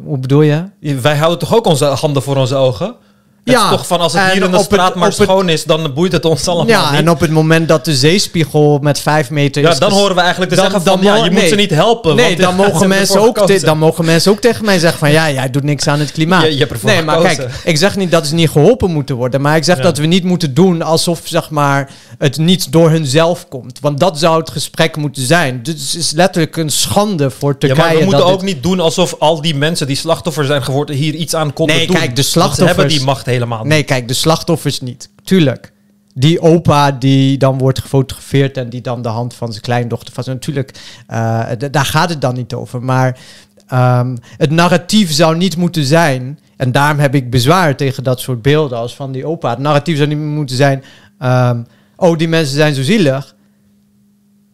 Hoe 0.04 0.18
bedoel 0.18 0.42
je? 0.42 0.70
Wij 1.02 1.18
houden 1.18 1.40
toch 1.40 1.56
ook 1.56 1.66
onze 1.66 1.86
handen 1.86 2.22
voor 2.22 2.36
onze 2.36 2.56
ogen? 2.56 2.96
Het 3.44 3.54
Ja, 3.54 3.64
is 3.64 3.70
toch 3.70 3.88
van 3.88 4.00
als 4.00 4.14
het 4.14 4.22
hier 4.32 4.44
in 4.44 4.52
de 4.52 4.58
het- 4.58 4.66
straat 4.66 4.96
maar 4.96 5.14
schoon 5.14 5.50
is, 5.50 5.64
dan 5.64 5.92
boeit 5.94 6.12
het 6.12 6.26
ons 6.26 6.48
allemaal 6.48 6.68
Ja, 6.68 6.90
niet. 6.92 7.00
en 7.00 7.10
op 7.10 7.20
het 7.20 7.32
moment 7.32 7.68
dat 7.68 7.86
de 7.86 7.96
zeespiegel 7.96 8.80
met 8.82 9.00
5 9.00 9.30
meter 9.30 9.62
ja, 9.62 9.70
is 9.72 9.80
dan 9.80 9.90
ges- 9.90 9.98
horen 10.00 10.16
we 10.16 10.22
eigenlijk 10.22 10.52
te 10.52 10.58
dan- 10.58 10.66
zeggen 10.72 10.84
van, 10.86 11.02
dan 11.04 11.06
ja, 11.16 11.24
je 11.24 11.32
moet 11.32 11.40
nee. 11.40 11.50
ze 11.50 11.56
niet 11.56 11.70
helpen. 11.70 12.16
Nee, 12.16 12.26
want 12.26 12.40
dan 12.40 12.56
mogen, 12.68 12.88
mensen 12.88 13.22
ook 13.22 13.46
te- 13.46 13.60
dan 13.60 13.78
mogen 13.78 14.06
mensen 14.06 14.32
ook 14.32 14.40
tegen 14.40 14.66
mij 14.66 14.80
zeggen 14.80 15.00
van... 15.00 15.12
ja, 15.12 15.32
jij 15.32 15.50
doet 15.50 15.64
niks 15.64 15.88
aan 15.88 16.00
het 16.00 16.12
klimaat. 16.12 16.42
Je- 16.44 16.52
je 16.54 16.58
hebt 16.60 16.72
ervoor 16.72 16.90
nee, 16.90 17.02
maar 17.04 17.16
gekozen. 17.18 17.38
kijk, 17.38 17.52
ik 17.64 17.78
zeg 17.78 17.96
niet 17.96 18.12
dat 18.12 18.28
ze 18.28 18.34
niet 18.34 18.50
geholpen 18.50 18.92
moeten 18.92 19.16
worden... 19.16 19.42
maar 19.42 19.56
ik 19.56 19.64
zeg 19.64 19.78
Ja. 19.78 19.84
dat 19.84 19.98
we 19.98 20.06
niet 20.06 20.24
moeten 20.24 20.54
doen 20.54 20.82
alsof 20.82 21.22
zeg 21.24 21.50
maar, 21.50 21.90
het 22.18 22.38
niet 22.38 22.72
door 22.72 22.90
hunzelf 22.90 23.48
komt. 23.48 23.80
Want 23.82 24.00
dat 24.00 24.20
zou 24.20 24.40
het 24.40 24.50
gesprek 24.50 24.96
moeten 24.96 25.26
zijn. 25.26 25.60
Dus 25.64 25.74
het 25.92 26.02
is 26.02 26.12
letterlijk 26.12 26.58
een 26.58 26.70
schande 26.70 27.30
voor 27.30 27.52
Ja, 27.52 27.58
Turkije. 27.58 27.88
maar 27.88 27.98
we 27.98 28.04
moeten 28.06 28.26
ook 28.26 28.40
dit- 28.40 28.54
niet 28.54 28.64
doen 28.64 28.80
alsof 28.80 29.16
al 29.20 29.42
die 29.42 29.56
mensen 29.56 29.88
die 29.88 29.96
slachtoffer 29.96 30.46
zijn 30.46 30.64
geworden 30.64 30.96
hier 30.96 31.14
iets 31.14 31.36
aan 31.36 31.54
konden 31.54 31.76
Nee, 31.76 31.88
doen. 31.88 31.96
kijk, 31.96 32.16
de 32.16 32.22
slachtoffers- 32.22 32.68
hebben 32.68 32.88
die 32.88 33.02
macht 33.04 33.30
helemaal 33.32 33.60
niet. 33.60 33.68
Nee, 33.68 33.84
kijk, 33.84 34.08
de 34.08 34.14
slachtoffers 34.14 34.82
niet. 34.82 35.10
Tuurlijk. 35.24 35.72
Die 36.14 36.42
opa 36.42 36.92
die 36.92 37.38
dan 37.38 37.58
wordt 37.58 37.80
gefotografeerd 37.80 38.58
en 38.58 38.70
die 38.70 38.82
dan 38.82 39.02
de 39.02 39.10
hand 39.10 39.34
van 39.34 39.50
zijn 39.50 39.62
kleindochter 39.62 40.14
vast. 40.14 40.28
Natuurlijk, 40.28 40.72
eh, 41.08 41.50
daar 41.72 41.86
gaat 41.86 42.10
het 42.10 42.22
dan 42.22 42.36
niet 42.36 42.54
over. 42.54 42.84
Maar 42.84 43.20
ehm, 43.68 44.16
het 44.38 44.52
narratief 44.52 45.12
zou 45.12 45.38
niet 45.38 45.58
moeten 45.58 45.86
zijn. 45.86 46.40
En 46.58 46.72
daarom 46.72 47.00
heb 47.00 47.16
ik 47.16 47.30
bezwaar 47.30 47.76
tegen 47.76 48.04
dat 48.04 48.20
soort 48.20 48.42
beelden 48.42 48.78
als 48.78 48.96
van 48.96 49.12
die 49.12 49.26
opa. 49.26 49.50
Het 49.50 49.60
narratief 49.60 49.98
zou 49.98 50.08
niet 50.10 50.18
moeten 50.18 50.56
zijn. 50.56 50.84
ehm, 51.20 51.62
oh, 51.96 52.18
die 52.18 52.28
mensen 52.28 52.56
zijn 52.56 52.74
zo 52.74 52.82
zielig. 52.82 53.36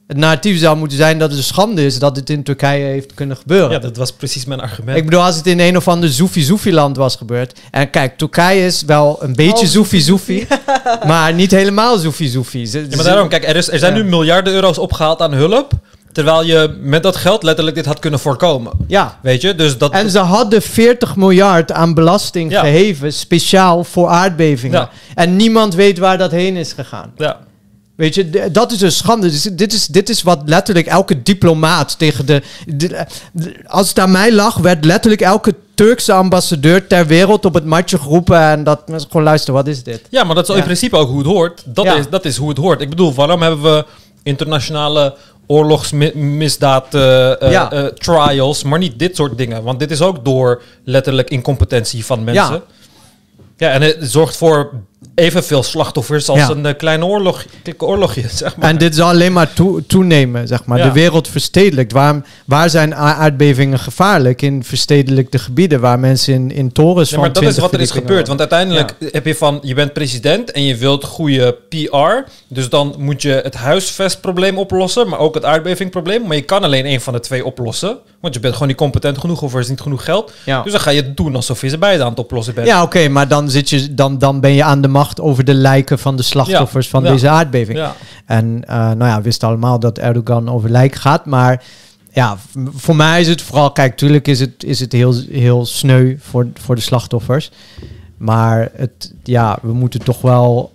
Het 0.08 0.17
narratief 0.17 0.60
zou 0.60 0.78
moeten 0.78 0.98
zijn 0.98 1.20
dat 1.20 1.30
het 1.30 1.38
een 1.38 1.43
schande 1.46 1.86
is 1.86 2.00
dat 2.00 2.15
het 2.15 2.30
in 2.30 2.43
Turkije 2.43 2.86
heeft 2.86 3.13
kunnen 3.13 3.38
gebeuren. 3.38 3.72
Ja, 3.72 3.80
dat 3.80 3.98
was 3.98 4.12
precies 4.12 4.46
mijn 4.46 4.60
argument. 4.60 4.98
Ik 4.98 5.06
bedoel, 5.06 5.24
als 5.24 5.36
het 5.36 5.48
in 5.48 5.60
een 5.60 5.78
of 5.78 5.88
ander 5.88 6.10
Zoefie-Zoefie-land 6.10 6.98
was 6.98 7.15
gebeurd. 7.15 7.60
En 7.72 7.89
kijk, 7.89 8.17
Turkije 8.17 8.65
is 8.65 8.84
wel 8.86 9.17
een 9.24 9.36
beetje 9.36 9.65
Oh, 9.65 9.72
Zoefie-Zoefie. 9.72 10.48
maar 11.08 11.34
niet 11.34 11.52
helemaal. 11.52 11.98
Ze- 11.98 12.12
Ja, 12.62 12.96
maar 12.96 13.04
daarom, 13.06 13.28
kijk, 13.28 13.48
er, 13.48 13.56
is, 13.56 13.72
er 13.72 13.80
zijn 13.80 13.96
Ja. 13.96 14.02
nu 14.02 14.10
miljarden 14.10 14.54
euro's 14.54 14.78
opgehaald 14.78 15.22
aan 15.22 15.34
hulp. 15.34 15.72
Terwijl 16.12 16.43
je 16.43 16.78
met 16.82 17.04
dat 17.04 17.15
geld 17.15 17.43
letterlijk 17.43 17.76
dit 17.76 17.86
had 17.86 18.00
kunnen 18.00 18.20
voorkomen. 18.20 18.72
Ja. 18.88 19.20
Weet 19.22 19.41
je? 19.41 19.56
Dus 19.56 19.78
dat. 19.78 19.91
En 19.91 20.10
ze 20.10 20.20
hadden 20.20 20.62
40 20.62 21.15
miljard 21.15 21.72
aan 21.72 21.93
belasting 21.93 22.52
Ja. 22.52 22.60
geheven, 22.60 23.13
speciaal 23.13 23.84
voor 23.84 24.08
aardbevingen. 24.08 24.80
Ja. 24.80 24.89
En 25.15 25.36
niemand 25.36 25.76
weet 25.76 25.98
waar 25.98 26.17
dat 26.17 26.32
heen 26.32 26.56
is 26.56 26.74
gegaan. 26.74 27.12
ja. 27.17 27.38
Weet 27.97 28.15
je, 28.15 28.51
dat 28.51 28.71
is 28.71 28.81
een 28.81 28.91
schande. 28.91 29.53
Dit, 29.55 29.73
is, 29.73 29.88
dit 29.88 30.10
is 30.10 30.21
wat 30.23 30.41
letterlijk 30.45 30.88
elke 30.88 31.21
diplomaat 31.23 31.97
tegen 31.99 32.25
de, 32.25 32.41
de- 32.67 33.05
de- 33.33 33.55
Als 33.67 33.89
het 33.89 33.99
aan 33.99 34.12
mij 34.12 34.33
lag, 34.33 34.55
werd 34.57 34.86
letterlijk 34.86 35.21
elke 35.21 35.55
Turkse 35.75 36.13
ambassadeur 36.13 36.88
ter 36.88 37.07
wereld 37.07 37.45
op 37.45 37.53
het 37.53 37.65
matje 37.65 37.97
geroepen. 37.99 38.39
En 38.41 38.63
dat 38.63 38.88
mensen 38.88 39.10
gewoon 39.10 39.25
luisteren, 39.25 39.55
wat 39.55 39.67
is 39.67 39.83
dit? 39.83 40.01
ja, 40.10 40.23
maar 40.23 40.36
dat 40.36 40.43
is 40.47 40.53
Ja. 40.53 40.60
in 40.60 40.63
principe 40.65 40.95
ook 40.95 41.10
hoe 41.10 41.17
het 41.17 41.27
hoort. 41.27 41.63
Dat, 41.65 41.86
Ja. 41.86 41.95
is, 41.95 42.10
dat 42.10 42.25
is 42.25 42.38
hoe 42.38 42.49
het 42.49 42.57
hoort. 42.57 42.81
Ik 42.81 42.89
bedoel, 42.89 43.13
waarom 43.13 43.41
hebben 43.41 43.62
we 43.75 43.86
internationale 44.23 45.15
oorlogsmisdaad 45.47 46.93
eh, 46.93 47.41
eh, 47.41 47.51
Ja. 47.51 47.71
eh, 47.71 47.86
trials, 47.86 48.63
maar 48.63 48.79
niet 48.79 48.99
dit 48.99 49.15
soort 49.15 49.38
dingen? 49.38 49.63
Want 49.63 49.79
dit 49.79 49.91
is 49.91 50.01
ook 50.01 50.25
door 50.25 50.62
letterlijk 50.83 51.29
incompetentie 51.29 52.05
van 52.05 52.23
mensen. 52.23 52.53
Ja. 52.53 52.62
Ja, 53.57 53.69
en 53.69 53.81
het 53.81 53.97
zorgt 54.01 54.36
voor 54.38 54.69
evenveel 55.15 55.63
slachtoffers 55.63 56.29
als 56.29 56.39
Ja. 56.39 56.49
een 56.49 56.65
eh, 56.65 56.75
kleine 56.77 57.05
oorlog, 57.05 57.45
oorlogje, 57.77 58.23
zeg 58.36 58.55
maar. 58.55 58.69
En 58.69 58.77
dit 58.77 58.95
zal 58.95 59.07
alleen 59.10 59.33
maar 59.33 59.53
toe- 59.53 59.86
toenemen, 59.86 60.47
zeg 60.47 60.65
maar. 60.65 60.77
Ja. 60.77 60.83
De 60.83 60.91
wereld 60.91 61.27
verstedelijkt. 61.27 61.91
Waar, 61.91 62.21
waar 62.45 62.69
zijn 62.69 62.95
aardbevingen 62.95 63.79
gevaarlijk? 63.79 64.41
In 64.41 64.63
verstedelijkte 64.63 65.39
gebieden 65.39 65.79
waar 65.79 65.99
mensen 65.99 66.33
in, 66.33 66.51
in 66.51 66.71
torens 66.71 67.10
Ja, 67.10 67.15
van 67.15 67.23
maar 67.23 67.33
dat 67.33 67.43
is 67.43 67.49
20 67.53 67.63
wat 67.71 67.73
er 67.73 67.86
is 67.86 67.91
gebeurd. 67.91 68.27
Want 68.27 68.39
uiteindelijk 68.39 68.95
heb 69.12 69.25
je 69.25 69.36
van, 69.36 69.60
je 69.62 69.73
bent 69.73 69.93
president 69.93 70.51
en 70.51 70.63
je 70.63 70.75
wilt 70.75 71.03
goede 71.03 71.57
PR. 71.69 72.29
Dus 72.47 72.69
dan 72.69 72.95
moet 72.97 73.21
je 73.21 73.39
het 73.43 73.55
huisvestprobleem 73.55 74.57
oplossen, 74.57 75.07
maar 75.10 75.19
ook 75.19 75.33
het 75.36 75.45
aardbevingprobleem. 75.45 76.27
Maar 76.27 76.36
je 76.36 76.41
kan 76.41 76.63
alleen 76.63 76.86
één 76.86 77.01
van 77.01 77.13
de 77.13 77.19
twee 77.19 77.45
oplossen. 77.45 77.97
Want 78.21 78.33
je 78.33 78.39
bent 78.39 78.53
gewoon 78.53 78.67
niet 78.67 78.77
competent 78.77 79.17
genoeg 79.17 79.41
of 79.41 79.53
er 79.53 79.60
is 79.60 79.69
niet 79.69 79.81
genoeg 79.81 80.03
geld. 80.03 80.31
Ja. 80.45 80.62
Dus 80.63 80.71
dan 80.71 80.81
ga 80.81 80.89
je 80.89 81.01
het 81.01 81.17
doen 81.17 81.36
alsof 81.36 81.62
je 81.62 81.69
ze 81.69 81.77
beide 81.77 82.03
aan 82.03 82.10
het 82.10 82.19
oplossen 82.19 82.53
bent. 82.53 82.67
Ja, 82.67 82.81
oké, 82.83 83.07
maar 83.07 83.27
dan, 83.27 83.49
zit 83.49 83.69
je, 83.69 83.93
dan, 83.93 84.17
dan 84.17 84.39
ben 84.39 84.51
je 84.53 84.63
aan 84.63 84.81
de 84.81 84.87
macht 84.88 85.21
over 85.21 85.43
de 85.43 85.54
lijken 85.54 86.00
van 86.00 86.15
de 86.15 86.23
slachtoffers 86.23 86.86
Ja, 86.86 86.91
van 86.91 87.04
ja. 87.04 87.12
deze 87.12 87.30
aardbeving. 87.30 87.78
Ja. 87.78 87.95
En 88.26 88.45
uh, 88.69 88.76
nou 88.76 89.06
ja, 89.06 89.17
we 89.17 89.23
wisten 89.23 89.47
allemaal 89.47 89.80
dat 89.80 89.97
Erdogan 89.97 90.50
over 90.50 90.69
lijk 90.69 90.95
gaat. 90.95 91.26
Maar 91.26 91.63
ja, 92.12 92.38
voor 92.76 92.95
mij 92.95 93.21
is 93.21 93.28
het 93.28 93.41
vooral... 93.41 93.71
Kijk, 93.71 93.97
tuurlijk 93.97 94.28
is 94.28 94.39
het, 94.39 94.63
is 94.63 94.80
het 94.80 94.91
heel, 94.91 95.13
heel 95.32 95.65
sneu 95.65 96.15
voor, 96.19 96.47
voor 96.54 96.76
de 96.76 96.82
slachtoffers. 96.82 97.52
Maar 98.17 98.69
het, 98.76 99.13
ja, 99.23 99.58
we 99.62 99.73
moeten 99.73 100.04
toch 100.04 100.21
wel 100.21 100.71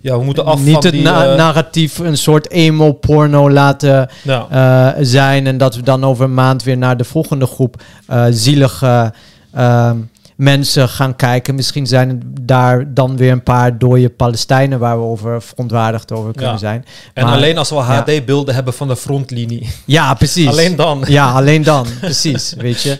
Ja, 0.00 0.18
we 0.18 0.24
moeten 0.24 0.44
af 0.44 0.58
niet 0.60 0.74
van 0.74 0.82
het 0.82 0.92
die... 0.92 1.02
na- 1.02 1.30
eh, 1.30 1.36
narratief 1.36 1.98
een 1.98 2.16
soort 2.18 2.50
emo-porno 2.50 3.50
laten 3.50 4.08
eh, 4.26 4.88
zijn. 5.00 5.46
En 5.46 5.58
dat 5.58 5.74
we 5.76 5.82
dan 5.82 6.04
over 6.04 6.24
een 6.24 6.34
maand 6.34 6.62
weer 6.62 6.78
naar 6.78 6.96
de 6.96 7.04
volgende 7.04 7.46
groep 7.46 7.82
eh, 8.06 8.24
zielige 8.30 9.12
eh, 9.50 9.90
mensen 10.38 10.88
gaan 10.88 11.16
kijken. 11.16 11.54
Misschien 11.54 11.86
zijn 11.86 12.08
het 12.08 12.18
daar 12.46 12.94
dan 12.94 13.16
weer 13.16 13.32
een 13.32 13.42
paar 13.42 13.78
dode 13.78 14.08
Palestijnen 14.10 14.78
waar 14.78 14.98
we 14.98 15.04
over 15.04 15.42
verontwaardigd 15.42 16.12
over 16.12 16.32
kunnen 16.32 16.52
Ja. 16.52 16.58
zijn. 16.58 16.84
En 17.14 17.24
Maar- 17.24 17.34
alleen 17.34 17.58
als 17.58 17.68
we 17.68 17.74
ja. 17.74 17.82
HD-beelden 17.82 18.54
hebben 18.54 18.74
van 18.74 18.88
de 18.88 18.96
frontlinie. 18.96 19.70
Ja, 19.84 20.14
precies. 20.14 20.48
Alleen 20.48 20.76
dan. 20.76 21.04
Ja, 21.08 21.32
alleen 21.32 21.62
dan. 21.62 21.86
precies, 22.00 22.54
weet 22.58 22.82
je. 22.82 22.98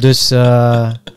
Dus 0.00 0.30
eh, 0.30 0.38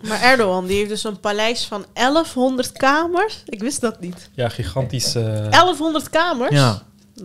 Maar 0.07 0.21
Erdogan, 0.21 0.65
die 0.65 0.77
heeft 0.77 0.89
dus 0.89 1.03
een 1.03 1.19
paleis 1.19 1.65
van 1.65 1.85
1100 1.93 2.71
kamers. 2.71 3.43
Ik 3.45 3.61
wist 3.61 3.81
dat 3.81 3.99
niet. 3.99 4.29
Ja, 4.33 4.49
gigantisch. 4.49 5.15
eh, 5.15 5.23
1100 5.49 6.09
kamers? 6.09 6.51
ja. 6.55 6.81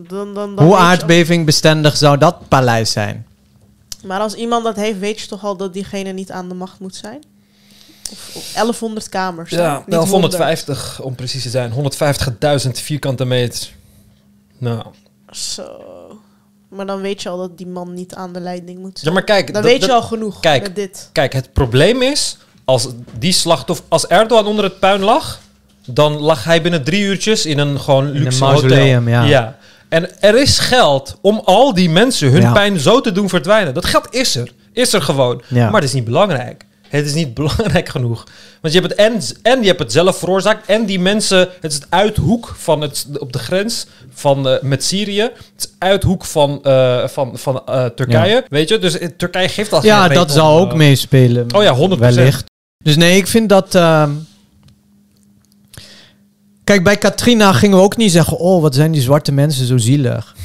Dan, 0.07 0.33
dan, 0.33 0.55
dan 0.55 0.65
Hoe 0.65 0.73
weet 0.73 0.81
je 0.83 0.85
aardbeving 0.85 1.45
bestendig 1.45 1.97
zou 1.97 2.17
dat 2.17 2.47
paleis 2.47 2.91
zijn? 2.91 3.25
Maar 4.05 4.19
als 4.19 4.33
iemand 4.33 4.63
dat 4.63 4.75
heeft, 4.75 4.99
weet 4.99 5.19
je 5.21 5.27
toch 5.27 5.43
al 5.43 5.57
dat 5.57 5.73
diegene 5.73 6.11
niet 6.11 6.31
aan 6.31 6.49
de 6.49 6.55
macht 6.55 6.79
moet 6.79 6.95
zijn? 6.95 7.23
Of, 8.11 8.31
of 8.35 8.51
1100 8.53 9.09
kamers. 9.09 9.49
Ja, 9.49 9.77
Niet 9.77 9.85
1150 9.89 11.01
om 11.01 11.15
precies 11.15 11.43
te 11.43 11.49
zijn. 11.49 11.71
150.000 12.65 12.69
vierkante 12.71 13.25
meter. 13.25 13.69
Nou. 14.57 14.75
100. 14.83 14.97
Zo. 15.37 15.63
Maar 16.69 16.85
dan 16.85 17.01
weet 17.01 17.21
je 17.21 17.29
al 17.29 17.37
dat 17.37 17.57
die 17.57 17.67
man 17.67 17.93
niet 17.93 18.13
aan 18.15 18.33
de 18.33 18.39
leiding 18.39 18.79
moet 18.79 18.91
Ja, 18.95 18.99
zijn. 19.01 19.13
maar 19.13 19.23
kijk. 19.23 19.53
dan 19.53 19.61
dat- 19.61 19.71
weet 19.71 19.85
je 19.85 19.91
al 19.93 20.01
genoeg 20.01 20.39
kijk. 20.39 20.63
met 20.63 20.75
dit. 20.75 21.09
Kijk, 21.11 21.33
het 21.33 21.53
probleem 21.53 22.01
is, 22.01 22.37
als 22.65 22.87
die 23.19 23.31
slachtoffer, 23.33 23.85
als 23.87 24.07
Erdogan 24.07 24.45
onder 24.45 24.63
het 24.63 24.79
puin 24.79 25.01
lag, 25.01 25.39
dan 25.85 26.13
lag 26.19 26.43
hij 26.43 26.61
binnen 26.61 26.83
drie 26.83 27.01
uurtjes 27.03 27.45
in 27.45 27.57
een 27.59 27.79
gewoon 27.79 28.05
een 28.05 28.11
luxe 28.11 28.39
mausoleum, 28.39 29.07
hotel. 29.07 29.23
ja. 29.29 29.57
En 29.89 30.21
er 30.21 30.35
is 30.41 30.59
geld 30.59 31.17
om 31.21 31.41
al 31.45 31.73
die 31.73 31.89
mensen 31.89 32.31
hun 32.31 32.41
Ja. 32.41 32.51
pijn 32.51 32.79
zo 32.79 33.01
te 33.01 33.11
doen 33.11 33.29
verdwijnen. 33.29 33.73
Dat 33.73 33.85
geld 33.85 34.07
is 34.13 34.35
er. 34.35 34.53
Is 34.73 34.93
er 34.93 35.01
gewoon. 35.01 35.41
Ja. 35.47 35.65
Maar 35.69 35.81
het 35.81 35.89
is 35.89 35.93
niet 35.95 36.03
belangrijk. 36.05 36.65
Het 36.89 37.05
is 37.05 37.13
niet 37.13 37.33
belangrijk 37.43 37.89
genoeg. 37.89 38.23
Want 38.61 38.73
je 38.73 38.79
hebt 38.79 38.91
het 38.91 38.99
en, 38.99 39.21
en 39.51 39.61
je 39.61 39.67
hebt 39.67 39.79
het 39.79 39.91
zelf 39.91 40.17
veroorzaakt. 40.17 40.67
En 40.67 40.85
die 40.85 40.99
mensen, 40.99 41.39
het 41.39 41.71
is 41.71 41.75
het 41.75 41.87
uithoek 41.89 42.53
van 42.57 42.81
het, 42.81 43.05
op 43.19 43.33
de 43.33 43.39
grens 43.39 43.85
van, 44.13 44.47
eh, 44.47 44.61
met 44.61 44.83
Syrië. 44.83 45.21
Het 45.21 45.31
is 45.57 45.69
uithoek 45.77 46.25
van, 46.25 46.63
eh, 46.63 47.07
van, 47.07 47.37
van 47.37 47.61
eh, 47.65 47.85
Turkije. 47.85 48.45
Weet 48.49 48.69
je, 48.69 48.79
dus 48.79 48.97
Turkije 49.17 49.49
geeft 49.49 49.73
al 49.73 49.83
Ja, 49.85 50.07
dat 50.07 50.31
zal 50.31 50.57
ook 50.59 50.73
meespelen. 50.75 51.55
Oh 51.55 51.63
ja, 51.63 51.75
100%. 51.75 51.99
Wellicht. 51.99 52.43
Dus 52.83 52.95
nee, 52.95 53.17
ik 53.17 53.27
vind 53.27 53.49
dat... 53.49 53.75
ehm, 53.75 54.11
Kijk, 56.63 56.83
bij 56.83 56.97
Katrina 56.97 57.51
gingen 57.53 57.77
we 57.77 57.83
ook 57.83 57.97
niet 57.97 58.11
zeggen... 58.11 58.37
Oh, 58.37 58.61
wat 58.61 58.75
zijn 58.75 58.91
die 58.91 59.01
zwarte 59.01 59.31
mensen 59.31 59.65
zo 59.65 59.77
zielig. 59.77 60.35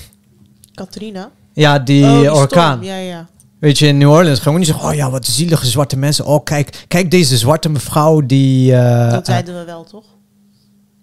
Katrina? 0.75 1.31
Ja, 1.53 1.79
die, 1.79 2.05
Oh, 2.05 2.19
die 2.19 2.33
orkaan. 2.33 2.77
storm. 2.83 2.93
Ja, 2.93 2.97
ja. 2.97 3.29
Weet 3.61 3.79
je, 3.79 3.87
in 3.87 3.99
New 3.99 4.11
Orleans 4.11 4.39
gaan 4.41 4.53
we 4.53 4.59
niet 4.59 4.69
zeggen... 4.69 4.89
Oh 4.89 4.95
ja, 4.95 5.11
wat 5.11 5.27
zielige 5.27 5.67
zwarte 5.67 5.97
mensen. 5.99 6.25
Oh, 6.27 6.45
kijk, 6.45 6.85
kijk 6.89 7.11
deze 7.11 7.37
zwarte 7.37 7.69
mevrouw 7.69 8.21
die... 8.27 8.75
eh, 8.77 9.11
Dat 9.11 9.27
zeiden 9.27 9.59
we 9.59 9.65
wel, 9.65 9.85
toch? 9.85 10.05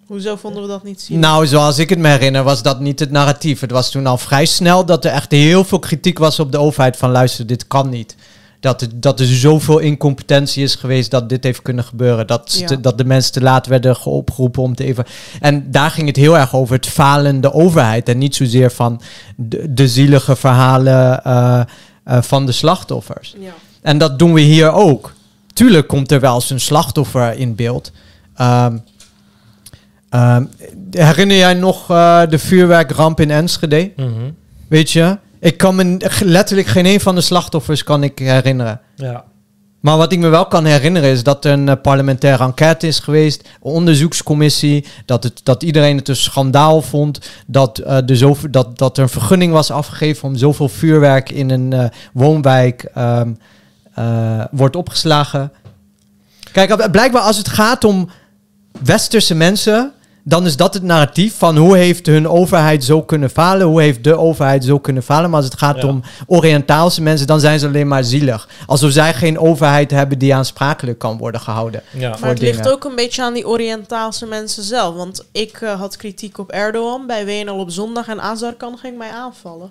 Hoezo 0.06 0.36
vonden 0.36 0.62
we 0.62 0.68
dat 0.68 0.84
niet 0.84 1.00
zien? 1.00 1.18
Nou, 1.18 1.46
zoals 1.46 1.78
ik 1.78 1.88
het 1.88 1.98
me 1.98 2.08
herinner, 2.08 2.42
was 2.42 2.62
dat 2.62 2.80
niet 2.80 3.00
het 3.00 3.10
narratief. 3.10 3.60
Het 3.60 3.70
was 3.70 3.90
toen 3.90 4.06
al 4.06 4.18
vrij 4.18 4.44
snel 4.46 4.84
dat 4.84 5.04
er 5.04 5.10
echt 5.10 5.30
heel 5.30 5.64
veel 5.64 5.78
kritiek 5.78 6.18
was 6.18 6.40
op 6.40 6.52
de 6.52 6.58
overheid. 6.58 6.96
Van 6.96 7.10
luister, 7.10 7.46
dit 7.46 7.66
kan 7.66 7.88
niet. 7.88 8.16
Dat, 8.60 8.80
het, 8.80 9.02
dat 9.02 9.20
er 9.20 9.26
zoveel 9.26 9.78
incompetentie 9.78 10.62
is 10.62 10.74
geweest 10.74 11.10
dat 11.10 11.28
dit 11.28 11.44
heeft 11.44 11.62
kunnen 11.62 11.84
gebeuren. 11.84 12.26
Dat, 12.26 12.50
ze 12.52 12.60
Ja. 12.60 12.66
te- 12.66 12.80
dat 12.80 12.98
de 12.98 13.04
mensen 13.04 13.32
te 13.32 13.40
laat 13.40 13.66
werden 13.66 14.04
opgeroepen 14.04 14.62
om 14.62 14.74
te 14.74 14.84
even... 14.84 15.04
En 15.40 15.70
daar 15.70 15.90
ging 15.90 16.06
het 16.06 16.16
heel 16.16 16.38
erg 16.38 16.54
over 16.54 16.74
het 16.76 16.86
falende 16.86 17.52
overheid. 17.52 18.08
En 18.08 18.18
niet 18.18 18.34
zozeer 18.36 18.70
van 18.70 19.00
de, 19.36 19.72
de 19.72 19.88
zielige 19.88 20.36
verhalen 20.36 21.24
eh, 21.24 21.60
eh, 22.08 22.22
van 22.22 22.46
de 22.46 22.52
slachtoffers. 22.52 23.34
Ja. 23.38 23.54
En 23.82 23.98
dat 23.98 24.18
doen 24.18 24.32
we 24.32 24.40
hier 24.40 24.72
ook. 24.72 25.12
Tuurlijk 25.52 25.86
komt 25.86 26.12
er 26.12 26.20
wel 26.20 26.34
eens 26.34 26.50
een 26.50 26.60
slachtoffer 26.60 27.38
in 27.38 27.54
beeld. 27.54 27.92
Ehm, 28.34 28.78
ehm, 30.08 30.44
herinner 30.90 31.36
jij 31.36 31.54
nog 31.54 31.90
eh, 31.90 32.22
de 32.28 32.38
vuurwerkramp 32.38 33.20
in 33.20 33.30
Enschede? 33.30 33.92
mhm. 33.96 34.30
Weet 34.68 34.90
je? 34.90 35.18
Ik 35.40 35.56
kan 35.56 35.74
me 35.74 36.10
letterlijk 36.24 36.68
geen 36.68 36.86
een 36.86 37.00
van 37.00 37.14
de 37.14 37.20
slachtoffers 37.20 37.84
kan 37.84 38.02
ik 38.02 38.18
herinneren. 38.18 38.80
Ja. 38.94 39.24
Maar 39.80 39.96
wat 39.96 40.12
ik 40.12 40.18
me 40.18 40.28
wel 40.28 40.46
kan 40.46 40.64
herinneren 40.64 41.10
is 41.10 41.22
dat 41.22 41.44
er 41.44 41.52
een 41.52 41.68
eh, 41.68 41.76
parlementaire 41.82 42.44
enquête 42.44 42.86
is 42.86 42.98
geweest, 42.98 43.40
een 43.40 43.70
onderzoekscommissie, 43.70 44.86
dat, 45.04 45.22
het, 45.22 45.40
dat 45.42 45.62
iedereen 45.62 45.96
het 45.96 46.08
een 46.08 46.16
schandaal 46.16 46.82
vond, 46.82 47.30
dat, 47.46 47.78
er 47.78 48.16
zoveel, 48.16 48.50
dat, 48.50 48.78
dat 48.78 48.96
er 48.96 49.02
een 49.02 49.08
vergunning 49.08 49.52
was 49.52 49.70
afgegeven 49.70 50.28
om 50.28 50.36
zoveel 50.36 50.68
vuurwerk 50.68 51.30
in 51.30 51.50
een 51.50 51.72
eh, 51.72 51.84
woonwijk 52.12 52.90
ehm, 52.94 53.32
eh, 53.94 54.44
wordt 54.50 54.76
opgeslagen. 54.76 55.52
Kijk, 56.52 56.90
blijkbaar 56.90 57.22
als 57.22 57.36
het 57.36 57.48
gaat 57.48 57.84
om 57.84 58.08
westerse 58.82 59.34
mensen, 59.34 59.92
dan 60.28 60.46
is 60.46 60.56
dat 60.56 60.74
het 60.74 60.82
narratief 60.82 61.34
van 61.38 61.56
hoe 61.56 61.76
heeft 61.76 62.06
hun 62.06 62.28
overheid 62.28 62.84
zo 62.84 63.02
kunnen 63.02 63.30
falen, 63.30 63.66
hoe 63.66 63.80
heeft 63.82 64.04
de 64.04 64.16
overheid 64.16 64.64
zo 64.64 64.78
kunnen 64.78 65.02
falen. 65.02 65.30
Maar 65.30 65.40
als 65.40 65.48
het 65.48 65.58
gaat 65.58 65.82
Ja. 65.82 65.88
om 65.88 66.02
Oriëntaalse 66.26 67.02
mensen, 67.02 67.26
dan 67.26 67.40
zijn 67.40 67.58
ze 67.58 67.66
alleen 67.66 67.88
maar 67.88 68.04
zielig. 68.04 68.48
Alsof 68.66 68.92
zij 68.92 69.14
geen 69.14 69.38
overheid 69.38 69.90
hebben 69.90 70.18
die 70.18 70.34
aansprakelijk 70.34 70.98
kan 70.98 71.18
worden 71.18 71.40
gehouden. 71.40 71.82
Ja. 71.90 72.10
voor 72.10 72.20
Maar 72.20 72.30
het 72.30 72.40
ligt 72.40 72.68
ook 72.68 72.84
een 72.84 72.94
beetje 72.96 73.22
aan 73.22 73.34
die 73.34 73.48
Oriëntaalse 73.48 74.26
mensen 74.26 74.62
zelf. 74.62 74.94
Want 74.94 75.24
ik 75.32 75.60
eh, 75.60 75.80
had 75.80 75.96
kritiek 75.96 76.38
op 76.38 76.50
Erdogan 76.50 77.06
bij 77.06 77.24
WNL 77.26 77.58
op 77.58 77.70
zondag 77.70 78.08
en 78.08 78.20
Azarkan 78.20 78.78
ging 78.78 78.98
mij 78.98 79.10
aanvallen. 79.10 79.70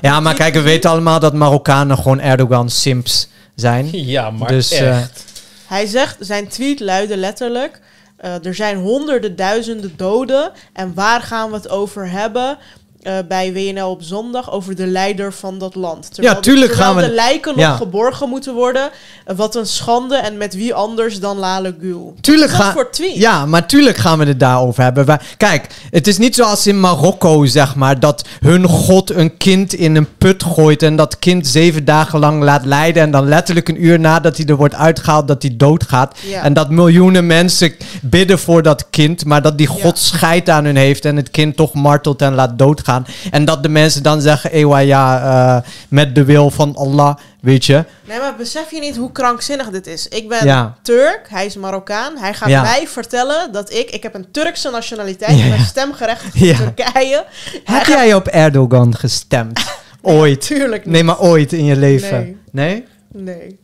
Ja, 0.00 0.20
maar 0.20 0.34
kijk, 0.34 0.54
we 0.54 0.60
weten 0.60 0.90
allemaal 0.90 1.20
dat 1.20 1.34
Marokkanen 1.34 1.96
gewoon 1.96 2.20
Erdogan-simps 2.20 3.28
zijn. 3.54 3.88
Ja, 4.16 4.30
maar 4.30 4.48
Dus, 4.48 4.70
eh, 4.72 4.98
echt. 4.98 5.24
Hij 5.66 5.86
zegt, 5.86 6.16
zijn 6.20 6.48
tweet 6.48 6.80
luidde 6.80 7.16
letterlijk... 7.16 7.80
eh, 8.16 8.44
er 8.44 8.54
zijn 8.54 8.76
honderden 8.76 9.36
duizenden 9.36 9.96
doden. 9.96 10.52
En 10.72 10.94
waar 10.94 11.20
gaan 11.20 11.48
we 11.48 11.54
het 11.54 11.68
over 11.68 12.10
hebben? 12.10 12.58
Eh, 13.06 13.14
bij 13.28 13.52
WNL 13.52 13.90
op 13.90 14.02
zondag 14.02 14.50
over 14.52 14.74
de 14.76 14.86
leider 14.86 15.32
van 15.32 15.58
dat 15.58 15.74
land. 15.74 16.14
Terwijl 16.14 16.34
Ja, 16.34 16.40
tuurlijk 16.40 16.66
de, 16.70 16.76
terwijl 16.76 16.94
gaan 16.94 17.02
we- 17.02 17.08
de 17.08 17.14
lijken 17.14 17.52
nog 17.52 17.64
Ja. 17.64 17.76
geborgen 17.76 18.28
moeten 18.28 18.54
worden. 18.54 18.90
Eh, 19.24 19.36
wat 19.36 19.54
een 19.54 19.66
schande. 19.66 20.16
En 20.16 20.36
met 20.36 20.54
wie 20.54 20.74
anders 20.74 21.20
dan 21.20 21.36
Lale 21.38 21.74
Gül. 21.80 22.14
Tuurlijk 22.20 22.50
gaan- 22.50 22.72
voor 22.72 22.90
tweet? 22.90 23.14
Ja, 23.16 23.46
maar 23.46 23.66
tuurlijk 23.66 23.96
gaan 23.96 24.18
we 24.18 24.24
het 24.24 24.40
daarover 24.40 24.82
hebben. 24.82 25.04
Wij- 25.04 25.20
kijk, 25.36 25.66
het 25.90 26.06
is 26.06 26.18
niet 26.18 26.34
zoals 26.34 26.66
in 26.66 26.80
Marokko, 26.80 27.44
zeg 27.44 27.74
maar, 27.74 28.00
dat 28.00 28.24
hun 28.40 28.64
god 28.64 29.10
een 29.10 29.36
kind 29.36 29.74
in 29.74 29.96
een 29.96 30.08
put 30.18 30.42
gooit 30.42 30.82
en 30.82 30.96
dat 30.96 31.18
kind 31.18 31.46
zeven 31.46 31.84
dagen 31.84 32.18
lang 32.18 32.42
laat 32.42 32.64
lijden 32.64 33.02
en 33.02 33.10
dan 33.10 33.28
letterlijk 33.28 33.68
een 33.68 33.84
uur 33.84 34.00
nadat 34.00 34.36
hij 34.36 34.46
er 34.46 34.56
wordt 34.56 34.74
uitgehaald 34.74 35.28
dat 35.28 35.42
hij 35.42 35.54
doodgaat. 35.56 36.18
Ja. 36.26 36.42
En 36.42 36.52
dat 36.52 36.70
miljoenen 36.70 37.26
mensen 37.26 37.74
bidden 38.02 38.38
voor 38.38 38.62
dat 38.62 38.90
kind, 38.90 39.24
maar 39.24 39.42
dat 39.42 39.58
die 39.58 39.66
god 39.66 39.80
Ja. 39.82 39.92
scheid 39.94 40.48
aan 40.48 40.64
hun 40.64 40.76
heeft 40.76 41.04
en 41.04 41.16
het 41.16 41.30
kind 41.30 41.56
toch 41.56 41.74
martelt 41.74 42.22
en 42.22 42.34
laat 42.34 42.58
doodgaan. 42.58 42.95
En 43.30 43.44
dat 43.44 43.62
de 43.62 43.68
mensen 43.68 44.02
dan 44.02 44.20
zeggen, 44.20 44.50
ewa 44.52 44.78
ja, 44.78 45.20
eh, 45.22 45.70
met 45.88 46.14
de 46.14 46.24
wil 46.24 46.50
van 46.50 46.76
Allah, 46.76 47.16
weet 47.40 47.64
je. 47.64 47.84
Nee, 48.04 48.18
maar 48.18 48.36
besef 48.36 48.70
je 48.70 48.80
niet 48.80 48.96
hoe 48.96 49.12
krankzinnig 49.12 49.70
dit 49.70 49.86
is? 49.86 50.08
Ik 50.08 50.28
ben 50.28 50.44
Ja. 50.46 50.76
Turk, 50.82 51.26
hij 51.28 51.46
is 51.46 51.56
Marokkaan. 51.56 52.16
Hij 52.18 52.34
gaat 52.34 52.48
Ja. 52.48 52.62
mij 52.62 52.86
vertellen 52.88 53.52
dat 53.52 53.72
ik... 53.72 53.90
Ik 53.90 54.02
heb 54.02 54.14
een 54.14 54.30
Turkse 54.30 54.70
nationaliteit. 54.70 55.38
Ja. 55.38 55.44
Ik 55.44 55.50
ben 55.50 55.64
stemgerechtigd 55.64 56.38
Ja. 56.38 56.46
in 56.50 56.56
Turkije. 56.74 57.24
Heb 57.64 57.82
gaat- 57.82 57.86
jij 57.86 58.14
op 58.14 58.26
Erdogan 58.26 58.96
gestemd? 58.96 59.60
Ooit? 60.02 60.40
Tuurlijk 60.40 60.84
niet. 60.84 60.92
Nee, 60.94 61.04
maar 61.04 61.20
ooit 61.20 61.52
in 61.52 61.64
je 61.64 61.76
leven? 61.76 62.22
Nee. 62.24 62.36
Nee? 62.50 62.84
Nee. 63.12 63.58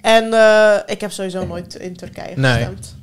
En 0.00 0.32
eh, 0.34 0.72
ik 0.86 1.00
heb 1.00 1.12
sowieso 1.12 1.46
nooit 1.46 1.74
in 1.74 1.96
Turkije 1.96 2.32
Nee. 2.36 2.52
gestemd. 2.52 2.94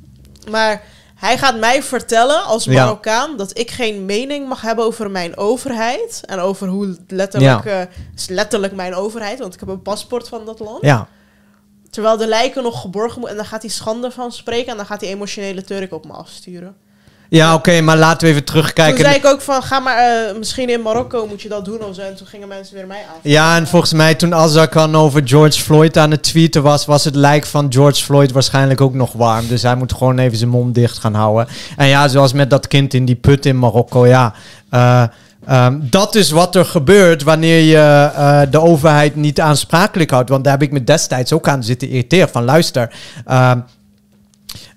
Maar 0.50 0.82
hij 1.24 1.38
gaat 1.38 1.58
mij 1.58 1.82
vertellen 1.82 2.44
als 2.44 2.64
Ja. 2.64 2.84
Marokkaan 2.84 3.36
dat 3.36 3.58
ik 3.58 3.70
geen 3.70 4.04
mening 4.04 4.48
mag 4.48 4.60
hebben 4.60 4.84
over 4.84 5.10
mijn 5.10 5.36
overheid. 5.36 6.22
En 6.26 6.38
over 6.38 6.68
hoe 6.68 6.96
letterlijk... 7.08 7.64
eh, 7.64 7.80
is 8.14 8.28
letterlijk 8.28 8.72
mijn 8.72 8.94
overheid, 8.94 9.38
want 9.38 9.54
ik 9.54 9.60
heb 9.60 9.68
een 9.68 9.82
paspoort 9.82 10.28
van 10.28 10.44
dat 10.44 10.58
land. 10.58 10.82
Ja. 10.82 11.08
Terwijl 11.90 12.16
de 12.16 12.26
lijken 12.26 12.62
nog 12.62 12.80
geborgen 12.80 13.18
moeten. 13.18 13.30
En 13.30 13.42
dan 13.42 13.52
gaat 13.52 13.62
hij 13.62 13.70
schande 13.70 14.10
van 14.10 14.32
spreken. 14.32 14.70
En 14.70 14.76
dan 14.76 14.86
gaat 14.86 15.00
hij 15.00 15.10
emotionele 15.10 15.62
Turk 15.62 15.92
op 15.92 16.04
me 16.06 16.12
afsturen. 16.12 16.76
Ja, 17.34 17.54
oké, 17.54 17.80
maar 17.80 17.96
laten 17.96 18.20
we 18.26 18.32
even 18.32 18.44
Toen 18.44 18.54
terugkijken. 18.54 19.04
zei 19.04 19.14
ik 19.16 19.26
ook 19.26 19.40
van, 19.40 19.62
ga 19.62 19.80
maar, 19.80 19.96
eh, 19.96 20.36
misschien 20.38 20.68
in 20.68 20.82
Marokko 20.82 21.26
moet 21.26 21.42
je 21.42 21.48
dat 21.48 21.64
doen 21.64 21.82
of 21.84 21.94
zo. 21.94 22.00
En 22.00 22.16
toen 22.16 22.26
gingen 22.26 22.48
mensen 22.48 22.74
weer 22.74 22.86
mij 22.86 22.98
aan. 22.98 23.18
Ja, 23.22 23.56
en 23.56 23.66
volgens 23.66 23.92
mij 23.92 24.14
toen 24.14 24.34
Azarkan 24.34 24.96
over 24.96 25.22
George 25.24 25.60
Floyd 25.60 25.96
aan 25.98 26.10
het 26.10 26.22
tweeten 26.22 26.62
was, 26.62 26.84
was 26.86 27.04
het 27.04 27.14
lijk 27.14 27.46
van 27.46 27.66
George 27.72 28.02
Floyd 28.04 28.32
waarschijnlijk 28.32 28.80
ook 28.80 28.94
nog 28.94 29.12
warm. 29.12 29.48
Dus 29.48 29.62
hij 29.62 29.74
moet 29.74 29.92
gewoon 29.92 30.18
even 30.18 30.38
zijn 30.38 30.50
mond 30.50 30.74
dicht 30.74 30.98
gaan 30.98 31.14
houden. 31.14 31.48
En 31.76 31.86
ja, 31.86 32.08
zoals 32.08 32.32
met 32.32 32.50
dat 32.50 32.68
kind 32.68 32.94
in 32.94 33.04
die 33.04 33.14
put 33.16 33.46
in 33.46 33.58
Marokko, 33.58 34.06
ja. 34.06 34.34
eh, 34.70 35.02
ehm, 35.46 35.78
dat 35.80 36.14
is 36.14 36.30
wat 36.30 36.54
er 36.54 36.64
gebeurt 36.64 37.22
wanneer 37.22 37.60
je 37.60 38.10
eh, 38.16 38.40
de 38.50 38.60
overheid 38.60 39.16
niet 39.16 39.40
aansprakelijk 39.40 40.10
houdt. 40.10 40.28
Want 40.28 40.44
daar 40.44 40.52
heb 40.52 40.62
ik 40.62 40.72
me 40.72 40.84
destijds 40.84 41.32
ook 41.32 41.48
aan 41.48 41.64
zitten 41.64 41.88
irriteren. 41.88 42.28
Van 42.28 42.44
luister, 42.44 42.92
ehm, 43.26 43.58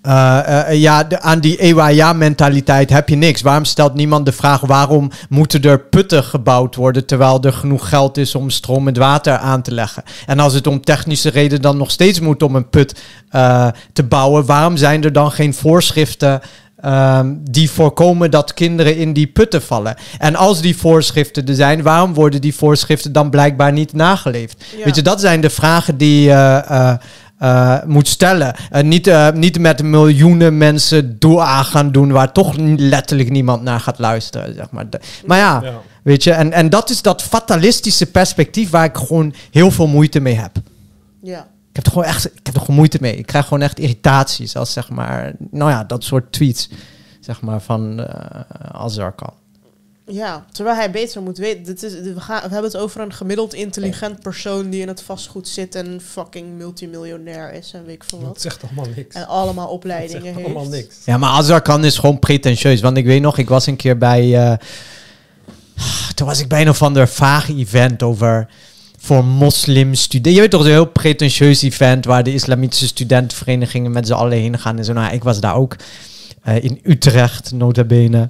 eh, 0.08 0.70
eh, 0.70 0.82
ja, 0.82 1.04
de- 1.04 1.22
aan 1.22 1.40
die 1.40 1.58
EWA-mentaliteit 1.58 2.90
heb 2.90 3.10
je 3.10 3.16
niks. 3.16 3.42
Waarom 3.42 3.66
stelt 3.66 3.94
niemand 3.94 4.26
de 4.26 4.32
vraag 4.32 4.62
waarom 4.62 5.12
moeten 5.30 5.62
er 5.62 5.80
putten 5.80 6.24
gebouwd 6.24 6.76
worden 6.76 7.06
terwijl 7.06 7.42
er 7.42 7.54
genoeg 7.54 7.90
geld 7.90 8.18
is 8.18 8.36
om 8.36 8.50
stromend 8.50 8.98
water 8.98 9.38
aan 9.38 9.62
te 9.62 9.74
leggen? 9.74 10.04
En 10.26 10.40
als 10.40 10.54
het 10.54 10.68
om 10.68 10.82
technische 10.82 11.30
reden 11.30 11.62
dan 11.62 11.78
nog 11.78 11.92
steeds 11.92 12.20
moet 12.20 12.44
om 12.44 12.56
een 12.56 12.70
put 12.70 13.00
eh, 13.30 13.68
te 13.94 14.04
bouwen, 14.04 14.46
waarom 14.46 14.78
zijn 14.78 15.04
er 15.04 15.14
dan 15.14 15.32
geen 15.32 15.54
voorschriften? 15.54 16.42
ehm, 16.82 17.34
die 17.52 17.72
voorkomen 17.72 18.32
dat 18.32 18.54
kinderen 18.54 18.98
in 18.98 19.14
die 19.14 19.28
putten 19.28 19.62
vallen. 19.62 19.96
En 20.18 20.36
als 20.36 20.62
die 20.62 20.78
voorschriften 20.78 21.46
er 21.48 21.56
zijn, 21.56 21.82
waarom 21.82 22.14
worden 22.14 22.42
die 22.42 22.56
voorschriften 22.56 23.12
dan 23.12 23.30
blijkbaar 23.30 23.72
niet 23.72 23.94
nageleefd? 23.94 24.64
Ja. 24.78 24.84
Weet 24.84 24.96
je, 24.96 25.02
dat 25.02 25.20
zijn 25.22 25.42
de 25.42 25.50
vragen 25.50 25.98
die, 25.98 26.30
eh, 26.32 26.90
eh, 26.92 26.98
eh, 27.38 27.84
moet 27.86 28.08
stellen. 28.08 28.56
En 28.70 28.88
niet, 28.88 29.08
eh, 29.08 29.32
niet 29.32 29.60
met 29.60 29.84
miljoenen 29.84 30.58
mensen 30.58 31.20
dua 31.20 31.64
gaan 31.64 31.92
doen 31.92 32.12
waar 32.12 32.32
toch 32.32 32.56
letterlijk 32.78 33.30
niemand 33.30 33.62
naar 33.62 33.80
gaat 33.80 34.00
luisteren. 34.00 34.54
Zeg 34.54 34.72
maar. 34.72 34.90
De- 34.90 35.00
maar 35.26 35.38
ja, 35.38 35.62
Ja. 35.64 35.74
weet 36.04 36.24
je, 36.24 36.32
en, 36.32 36.52
en 36.52 36.70
dat 36.70 36.90
is 36.90 37.02
dat 37.02 37.22
fatalistische 37.22 38.06
perspectief 38.06 38.70
waar 38.70 38.86
ik 38.86 38.98
gewoon 38.98 39.34
heel 39.52 39.72
veel 39.72 39.88
moeite 39.88 40.20
mee 40.20 40.36
heb. 40.36 40.52
Ja. 41.22 41.40
Ik 41.70 41.76
heb 41.84 41.86
er 41.86 41.92
gewoon 41.92 42.08
echt 42.08 42.26
ik 42.26 42.46
heb 42.46 42.54
er 42.56 42.60
gewoon 42.62 42.76
moeite 42.76 42.98
mee. 43.02 43.16
Ik 43.16 43.26
krijg 43.26 43.44
gewoon 43.48 43.64
echt 43.64 43.80
irritaties 43.80 44.56
als 44.56 44.74
zeg 44.74 44.90
maar, 44.90 45.34
nou 45.52 45.72
ja, 45.72 45.84
dat 45.84 46.04
soort 46.04 46.32
tweets, 46.32 46.70
zeg 47.20 47.42
maar, 47.42 47.62
van 47.62 48.00
eh 48.00 48.42
Azar 48.72 49.12
kan. 49.12 49.34
Ja, 50.10 50.46
terwijl 50.52 50.76
hij 50.78 50.92
beter 50.92 51.22
moet 51.22 51.38
weten. 51.38 51.64
Dit 51.64 51.84
is, 51.84 51.94
we, 51.94 52.14
gaan, 52.22 52.36
we 52.42 52.54
hebben 52.54 52.72
het 52.72 52.78
over 52.78 53.02
een 53.02 53.14
gemiddeld 53.14 53.54
intelligent 53.54 54.20
persoon 54.22 54.70
die 54.70 54.82
in 54.82 54.88
het 54.88 55.02
vastgoed 55.02 55.48
zit 55.48 55.76
en 55.76 56.02
fucking 56.06 56.58
multimiljonair 56.58 57.54
is 57.54 57.72
en 57.74 57.86
weet 57.86 57.96
ik 57.96 58.04
veel 58.04 58.20
Dat 58.20 58.28
wat. 58.28 58.42
zegt 58.42 58.64
allemaal 58.64 58.86
niks. 58.96 59.16
En 59.16 59.28
allemaal 59.28 59.66
Dat 59.66 59.74
opleidingen 59.76 60.22
zegt 60.22 60.36
heeft. 60.36 60.46
allemaal 60.46 60.68
niks. 60.72 60.96
Ja, 61.06 61.18
maar 61.18 61.30
Azarkan 61.30 61.86
is 61.86 61.98
gewoon 61.98 62.20
pretentieus. 62.20 62.82
Want 62.82 62.98
ik 62.98 63.06
weet 63.06 63.22
nog, 63.22 63.38
ik 63.38 63.50
was 63.50 63.66
een 63.66 63.76
keer 63.76 63.98
bij... 63.98 64.36
eh, 64.50 64.58
toen 66.16 66.28
was 66.28 66.40
ik 66.40 66.48
bij 66.48 66.62
een 66.62 66.70
of 66.70 66.82
ander 66.82 67.08
vage 67.08 67.56
event 67.56 68.04
over... 68.04 68.48
voor 68.98 69.26
moslimstudenten. 69.26 70.34
Je 70.34 70.40
weet 70.40 70.52
toch, 70.52 70.62
een 70.64 70.72
heel 70.72 70.86
pretentieus 70.92 71.62
event... 71.62 72.06
waar 72.06 72.24
de 72.24 72.34
islamitische 72.34 72.88
studentenverenigingen 72.88 73.92
met 73.92 74.08
z'n 74.08 74.14
allen 74.14 74.38
heen 74.38 74.60
gaan. 74.60 74.78
En 74.78 74.86
zo. 74.86 74.94
Nou, 74.94 75.14
ik 75.14 75.24
was 75.24 75.40
daar 75.40 75.56
ook 75.56 75.76
eh, 76.44 76.64
in 76.64 76.80
Utrecht, 76.84 77.52
nota 77.52 77.84
bene. 77.84 78.30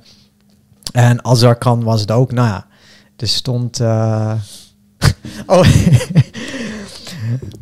En 0.98 1.26
Azarkan 1.26 1.84
was 1.84 2.02
het 2.02 2.12
ook. 2.12 2.32
Nou 2.32 2.48
ja, 2.48 2.66
er 3.18 3.28
stond... 3.28 3.80
eh, 3.80 4.34
oh... 5.46 5.68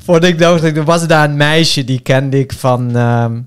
Voordat 0.05 0.29
ik 0.29 0.39
dacht, 0.39 0.63
er 0.63 0.83
was 0.83 1.07
daar 1.07 1.29
een 1.29 1.37
meisje... 1.37 1.83
die 1.83 1.99
kende 1.99 2.39
ik 2.39 2.53
van... 2.53 2.95
ehm, 2.95 3.41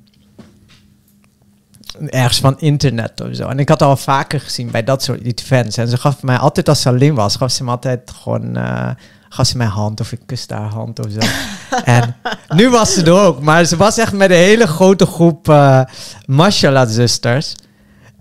ergens 2.07 2.39
van 2.39 2.59
internet 2.59 3.21
of 3.21 3.37
zo. 3.37 3.49
En 3.49 3.59
ik 3.59 3.69
had 3.69 3.83
al 3.83 3.97
vaker 3.97 4.41
gezien 4.41 4.71
bij 4.71 4.85
dat 4.85 5.03
soort 5.03 5.23
events. 5.23 5.77
En 5.77 5.89
ze 5.89 5.97
gaf 5.97 6.23
mij 6.23 6.39
altijd, 6.39 6.69
als 6.69 6.83
ze 6.83 6.89
alleen 6.89 7.15
was, 7.15 7.37
gaf 7.37 7.51
ze 7.51 7.65
me 7.65 7.71
altijd 7.71 8.11
gewoon... 8.23 8.57
eh, 8.57 8.91
gaf 9.29 9.47
ze 9.47 9.57
mij 9.57 9.67
hand 9.67 10.01
of 10.01 10.13
ik 10.13 10.21
kuste 10.27 10.55
haar 10.55 10.71
hand 10.71 11.07
of 11.07 11.13
zo. 11.13 11.19
en 11.85 12.17
nu 12.49 12.71
was 12.71 12.95
ze 12.95 13.05
er 13.05 13.13
ook. 13.13 13.41
Maar 13.41 13.65
ze 13.65 13.77
was 13.77 13.99
echt 13.99 14.13
met 14.13 14.31
een 14.31 14.37
hele 14.37 14.67
grote 14.67 15.07
groep 15.07 15.49
uh, 15.49 15.83
Mashallah-zusters. 16.27 17.55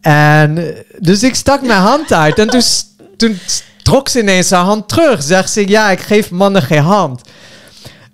En 0.01 0.75
dus 0.99 1.23
ik 1.23 1.35
stak 1.35 1.61
mijn 1.61 1.81
hand 1.81 2.13
uit. 2.13 2.39
En 2.39 2.47
toen, 2.47 2.61
toen 3.17 3.39
trok 3.81 4.09
ze 4.09 4.19
ineens 4.19 4.49
haar 4.49 4.63
hand 4.63 4.87
terug. 4.87 5.23
Zegt 5.23 5.51
ze, 5.51 5.67
ja, 5.67 5.89
ik 5.89 5.99
geef 5.99 6.31
mannen 6.31 6.61
geen 6.61 6.81
hand. 6.81 7.21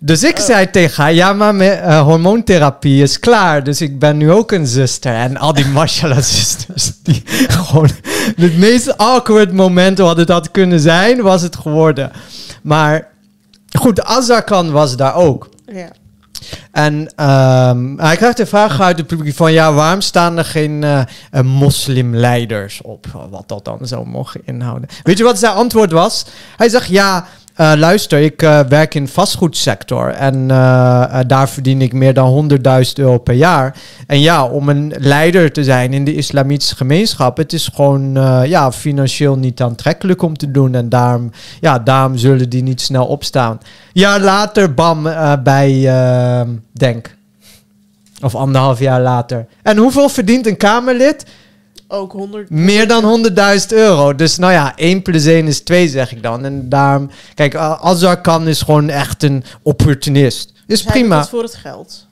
Dus 0.05 0.23
ik 0.23 0.39
zei 0.39 0.69
tegen 0.69 1.03
haar, 1.03 1.13
ja, 1.13 1.33
maar 1.33 1.55
mijn 1.55 1.79
eh, 1.79 2.01
hormoontherapie 2.01 3.01
is 3.01 3.19
klaar. 3.19 3.63
Dus 3.63 3.81
ik 3.81 3.99
ben 3.99 4.17
nu 4.17 4.31
ook 4.31 4.51
een 4.51 4.67
zuster. 4.67 5.13
En 5.13 5.37
al 5.37 5.53
die 5.53 5.65
mashallah-zusters, 5.65 6.91
die 7.03 7.23
gewoon... 7.25 7.89
Het 8.35 8.57
meest 8.57 8.97
awkward 8.97 9.53
moment 9.53 9.97
wat 9.97 10.17
het 10.17 10.29
had 10.29 10.51
kunnen 10.51 10.79
zijn, 10.79 11.21
was 11.21 11.41
het 11.41 11.55
geworden. 11.55 12.11
Maar 12.61 13.07
goed, 13.79 14.03
Azarkan 14.03 14.71
was 14.71 14.95
daar 14.95 15.15
ook. 15.15 15.49
Ja. 15.65 15.91
En 16.71 17.11
ehm, 17.15 17.97
hij 17.97 18.15
krijgt 18.15 18.37
de 18.37 18.45
vraag 18.45 18.81
uit 18.81 18.97
het 18.97 19.07
publiek 19.07 19.35
van... 19.35 19.53
ja, 19.53 19.73
waarom 19.73 20.01
staan 20.01 20.37
er 20.37 20.45
geen 20.45 20.83
eh, 20.83 21.01
moslimleiders 21.41 22.81
op? 22.81 23.27
Wat 23.29 23.47
dat 23.47 23.65
dan 23.65 23.79
zou 23.81 24.07
mogen 24.07 24.41
inhouden. 24.45 24.89
Weet 25.03 25.17
je 25.17 25.23
wat 25.23 25.39
zijn 25.39 25.53
antwoord 25.53 25.91
was? 25.91 26.25
Hij 26.57 26.69
zegt, 26.69 26.87
ja, 26.87 27.25
eh, 27.55 27.73
luister, 27.75 28.19
ik 28.19 28.41
eh, 28.41 28.59
werk 28.59 28.95
in 28.95 29.07
vastgoedsector... 29.07 30.09
en 30.09 30.51
eh, 30.51 31.19
daar 31.27 31.49
verdien 31.49 31.81
ik 31.81 31.93
meer 31.93 32.13
dan 32.13 32.49
100.000 32.85 32.91
euro 32.95 33.17
per 33.17 33.35
jaar. 33.35 33.75
En 34.07 34.19
ja, 34.19 34.45
om 34.45 34.69
een 34.69 34.93
leider 34.97 35.51
te 35.51 35.63
zijn 35.63 35.93
in 35.93 36.05
de 36.05 36.15
islamitische 36.15 36.75
gemeenschap... 36.75 37.37
het 37.37 37.53
is 37.53 37.69
gewoon 37.73 38.13
ja, 38.45 38.71
financieel 38.71 39.35
niet 39.35 39.61
aantrekkelijk 39.61 40.21
om 40.21 40.37
te 40.37 40.51
doen... 40.51 40.75
en 40.75 40.89
daarom, 40.89 41.31
ja, 41.59 41.79
daarom 41.79 42.17
zullen 42.17 42.49
die 42.49 42.63
niet 42.63 42.81
snel 42.81 43.05
opstaan. 43.05 43.59
Jaar 43.91 44.19
later, 44.19 44.73
bam, 44.73 45.03
bij 45.43 45.91
Denk. 46.71 47.15
Of 48.21 48.35
anderhalf 48.35 48.79
jaar 48.79 49.01
later. 49.01 49.45
En 49.61 49.77
hoeveel 49.77 50.09
verdient 50.09 50.47
een 50.47 50.57
Kamerlid? 50.57 51.25
Ook 51.93 52.11
100. 52.11 52.49
Meer 52.49 52.87
dan 52.87 53.25
100.000 53.59 53.67
euro. 53.67 54.15
Dus 54.15 54.37
nou 54.37 54.51
ja, 54.53 54.75
1 54.75 55.01
plus 55.01 55.25
1 55.25 55.47
is 55.47 55.59
2, 55.59 55.87
zeg 55.89 56.11
ik 56.11 56.23
dan. 56.23 56.45
En 56.45 56.69
daarom, 56.69 57.09
kijk, 57.33 57.55
Azar 57.55 58.21
kan 58.21 58.47
is 58.47 58.61
gewoon 58.61 58.89
echt 58.89 59.23
een 59.23 59.43
opportunist. 59.61 60.49
Is 60.49 60.63
Dus 60.65 60.83
prima. 60.83 61.19
het 61.19 61.29
voor 61.29 61.43
het 61.43 61.55
geld. 61.55 62.07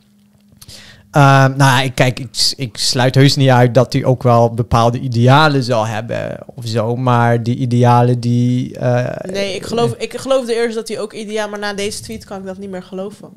Ehm, 1.12 1.58
nou, 1.58 1.58
ja, 1.58 1.82
ik, 1.82 1.96
kijk, 1.96 2.20
ik, 2.20 2.54
ik 2.58 2.78
sluit 2.78 3.16
heus 3.16 3.36
niet 3.36 3.50
uit 3.50 3.74
dat 3.74 3.94
hij 3.94 4.06
ook 4.06 4.24
wel 4.24 4.54
bepaalde 4.54 5.00
idealen 5.00 5.64
zal 5.64 5.86
hebben 5.88 6.38
of 6.56 6.66
zo. 6.68 6.96
Maar 6.96 7.44
die 7.44 7.56
idealen 7.56 8.20
die... 8.20 8.78
eh, 8.78 9.32
Nee, 9.32 9.56
ik, 9.56 9.66
geloof, 9.66 9.94
ik 9.98 10.18
geloofde 10.18 10.54
eerst 10.56 10.76
dat 10.76 10.88
hij 10.88 11.00
ook 11.00 11.14
ideaal... 11.14 11.50
Maar 11.50 11.60
na 11.60 11.74
deze 11.74 12.02
tweet 12.02 12.26
kan 12.26 12.40
ik 12.40 12.46
dat 12.46 12.58
niet 12.58 12.70
meer 12.70 12.84
geloven. 12.84 13.30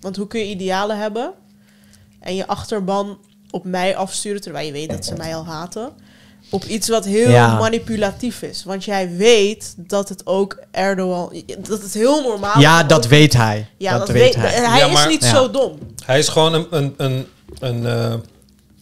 Want 0.00 0.16
hoe 0.16 0.26
kun 0.26 0.40
je 0.40 0.46
idealen 0.46 0.98
hebben... 0.98 1.32
en 2.20 2.34
je 2.34 2.46
achterban 2.46 3.18
op 3.54 3.64
mij 3.64 3.96
afsturen... 3.96 4.40
terwijl 4.40 4.66
je 4.66 4.72
weet 4.72 4.90
dat 4.90 5.04
ze 5.04 5.14
mij 5.14 5.34
al 5.34 5.44
haten... 5.46 5.90
op 6.50 6.64
iets 6.64 6.88
wat 6.88 7.04
heel 7.04 7.30
Ja. 7.30 7.58
manipulatief 7.58 8.42
is. 8.42 8.64
Want 8.64 8.84
jij 8.84 9.10
weet 9.16 9.74
dat 9.76 10.08
het 10.08 10.26
ook 10.26 10.58
Erdogan... 10.70 11.42
dat 11.68 11.82
het 11.82 11.94
heel 11.94 12.22
normaal 12.22 12.60
Ja, 12.60 12.80
is. 12.82 12.88
dat 12.88 13.06
weet 13.06 13.32
hij. 13.32 13.66
Ja, 13.76 13.98
dat, 13.98 14.08
weet 14.08 14.34
hij. 14.34 14.50
Hij 14.50 14.78
Ja, 14.78 14.86
is 14.86 15.06
niet 15.06 15.22
Ja. 15.24 15.30
zo 15.34 15.50
dom. 15.50 15.78
Hij 16.04 16.18
is 16.18 16.28
gewoon 16.28 16.54
een... 16.54 16.66
een, 16.70 16.94
een, 16.96 17.26
een 17.60 17.86
eh, 17.86 18.14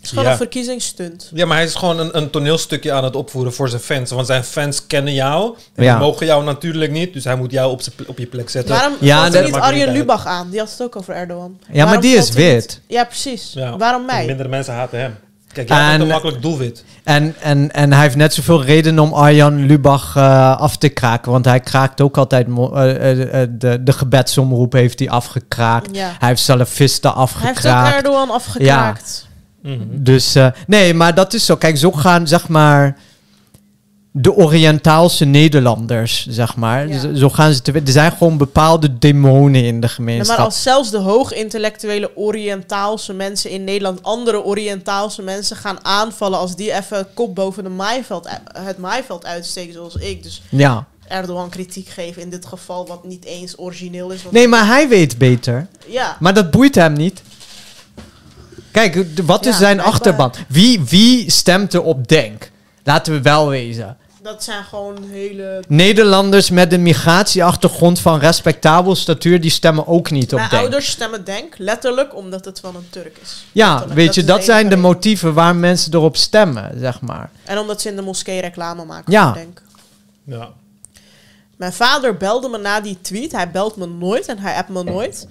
Het 0.03 0.11
is 0.11 0.17
gewoon 0.17 0.25
Ja. 0.25 0.31
een 0.41 0.47
verkiezingsstunt. 0.47 1.31
Ja, 1.35 1.47
maar 1.47 1.57
hij 1.57 1.67
is 1.67 1.75
gewoon 1.75 1.99
een, 1.99 2.17
een 2.17 2.31
toneelstukje 2.31 2.93
aan 2.93 3.05
het 3.05 3.17
opvoeren 3.17 3.53
voor 3.53 3.69
zijn 3.69 3.81
fans. 3.81 4.11
Want 4.11 4.27
zijn 4.27 4.45
fans 4.45 4.87
kennen 4.87 5.15
jou. 5.15 5.57
En 5.75 5.85
Ja. 5.85 5.91
die 5.99 6.07
mogen 6.07 6.27
jou 6.27 6.45
natuurlijk 6.45 6.93
niet. 6.93 7.13
Dus 7.13 7.25
hij 7.25 7.37
moet 7.37 7.51
jou 7.51 7.71
op, 7.71 7.81
op 8.07 8.19
je 8.19 8.27
plek 8.27 8.51
zetten. 8.51 8.75
Waarom 8.75 8.93
Ja, 9.01 9.21
valt 9.21 9.35
er 9.35 9.45
niet 9.45 9.55
Arjen 9.55 9.87
uit. 9.89 9.97
Lubach 9.97 10.27
aan? 10.27 10.51
Die 10.51 10.59
had 10.59 10.71
het 10.71 10.83
ook 10.83 10.97
over 10.97 11.15
Erdogan. 11.15 11.59
Ja, 11.73 11.85
maar 11.85 12.01
die 12.01 12.17
is 12.17 12.29
hij 12.29 12.37
wit. 12.53 12.81
Ja, 12.87 13.05
precies. 13.05 13.53
Ja. 13.55 13.77
Waarom 13.77 14.05
mij? 14.05 14.27
Mindere 14.27 14.49
mensen 14.49 14.75
haten 14.75 15.01
hem. 15.01 15.15
Kijk, 15.53 15.69
jij 15.69 15.79
bent 15.79 15.93
En- 15.95 16.01
een 16.01 16.07
makkelijk 16.07 16.43
doelwit. 16.43 16.85
En, 17.05 17.35
en, 17.41 17.73
en 17.73 17.93
hij 17.93 18.03
heeft 18.03 18.17
net 18.17 18.35
zoveel 18.35 18.63
reden 18.65 18.99
om 18.99 19.13
Arjan 19.13 19.67
Lubach 19.67 20.17
eh, 20.17 20.57
af 20.61 20.77
te 20.77 20.89
kraken. 20.89 21.33
Want 21.33 21.45
hij 21.45 21.61
kraakt 21.61 22.01
ook 22.01 22.17
altijd... 22.17 22.47
eh, 22.47 23.43
eh, 23.43 23.49
de, 23.51 23.83
de 23.83 23.93
gebedsomroep 23.93 24.73
heeft 24.73 24.99
hij 24.99 25.11
afgekraakt. 25.11 25.97
Ja. 25.97 26.11
Hij 26.19 26.29
heeft 26.29 26.41
salafisten 26.43 27.11
Hij 27.11 27.21
heeft 27.21 27.35
ook 27.37 27.41
afgekraakt. 27.43 27.95
Erdogan 27.97 28.31
Mhm. 29.63 29.79
Dus 29.91 30.35
eh, 30.35 30.47
nee, 30.67 30.95
maar 30.95 31.15
dat 31.15 31.35
is 31.35 31.45
zo. 31.47 31.57
Kijk, 31.57 31.77
zo 31.77 31.93
gaan 31.93 32.29
zeg 32.29 32.49
maar 32.49 32.97
de 34.15 34.35
Oriëntaalse 34.35 35.25
Nederlanders, 35.25 36.27
zeg 36.29 36.57
maar. 36.57 36.89
Ja. 36.89 37.15
Zo, 37.15 37.29
gaan 37.29 37.53
ze 37.53 37.63
te. 37.63 37.73
Er 37.73 37.81
zijn 37.85 38.13
gewoon 38.13 38.37
bepaalde 38.37 38.99
demonen 38.99 39.65
in 39.65 39.81
de 39.81 39.87
Ja, 39.87 39.93
gemeenschap. 39.93 40.37
maar 40.37 40.47
als 40.47 40.63
zelfs 40.63 40.91
de 40.91 40.99
hoogintellectuele 40.99 42.17
Oriëntaalse 42.17 43.13
mensen 43.13 43.51
in 43.51 43.65
Nederland 43.65 44.03
andere 44.03 44.45
Oriëntaalse 44.45 45.23
mensen 45.23 45.57
gaan 45.57 45.85
aanvallen 45.85 46.39
als 46.39 46.57
die 46.57 46.73
even 46.73 47.07
kop 47.15 47.35
boven 47.35 47.63
de 47.63 47.71
maaiveld, 47.71 48.27
u- 48.27 48.59
het 48.61 48.79
maaiveld 48.79 49.25
uitsteken 49.27 49.73
zoals 49.73 49.95
ik. 49.97 50.23
Dus 50.23 50.43
Ja. 50.49 50.87
Erdogan 51.09 51.49
kritiek 51.49 51.89
geven 51.89 52.23
in 52.23 52.31
dit 52.31 52.47
geval 52.47 52.87
wat 52.87 53.05
niet 53.05 53.25
eens 53.25 53.59
origineel 53.59 54.11
is. 54.11 54.21
Nee, 54.31 54.49
maar 54.49 54.67
hij 54.67 54.89
weet 54.89 55.19
beter. 55.19 55.67
Ja, 55.87 56.17
Maar 56.21 56.35
dat 56.35 56.51
boeit 56.51 56.75
hem 56.75 56.93
niet. 56.93 57.23
Kijk, 58.73 59.07
wat 59.25 59.47
is 59.47 59.53
Ja, 59.53 59.59
zijn 59.59 59.81
achterban? 59.81 60.33
Wie, 60.49 60.81
wie 60.81 61.31
stemt 61.31 61.75
er 61.75 61.83
op 61.83 62.09
Denk? 62.09 62.51
Laten 62.85 63.13
we 63.13 63.21
wel 63.23 63.49
wezen. 63.49 63.97
dat 64.23 64.45
zijn 64.45 64.65
gewoon 64.65 65.05
hele... 65.11 65.63
Nederlanders 65.69 66.51
met 66.51 66.73
een 66.73 66.83
migratieachtergrond 66.83 68.01
van 68.01 68.19
respectabel 68.19 68.95
statuur, 68.95 69.41
die 69.41 69.51
stemmen 69.51 69.87
ook 69.87 70.11
niet 70.11 70.33
op 70.33 70.39
Mijn 70.39 70.51
Denk. 70.51 70.63
ouders 70.63 70.91
stemmen 70.91 71.25
denk, 71.25 71.55
letterlijk, 71.59 72.17
omdat 72.17 72.45
het 72.45 72.61
van 72.61 72.77
een 72.77 72.87
Turk 72.91 73.19
is. 73.23 73.45
Ja, 73.53 73.69
Letterlijk, 73.71 73.99
weet 74.01 74.15
je, 74.15 74.25
dat 74.25 74.45
zijn 74.45 74.69
de 74.69 74.77
motieven 74.77 75.35
waar 75.35 75.57
mensen 75.57 75.95
erop 75.95 76.17
stemmen, 76.17 76.73
zeg 76.79 77.01
maar. 77.01 77.31
En 77.45 77.59
omdat 77.59 77.81
ze 77.81 77.89
in 77.89 77.97
de 77.97 78.03
moskee 78.03 78.41
reclame 78.41 78.85
maken 78.85 79.13
Ja. 79.13 79.25
voor 79.25 79.35
denk. 79.35 79.63
Ja. 80.25 80.49
Mijn 81.57 81.73
vader 81.73 82.17
belde 82.17 82.49
me 82.49 82.59
na 82.59 82.81
die 82.81 82.99
tweet. 83.01 83.33
Hij 83.33 83.51
belt 83.51 83.77
me 83.77 83.87
nooit 83.87 84.27
en 84.27 84.39
hij 84.39 84.55
appt 84.57 84.69
me 84.71 84.83
nooit. 84.85 85.27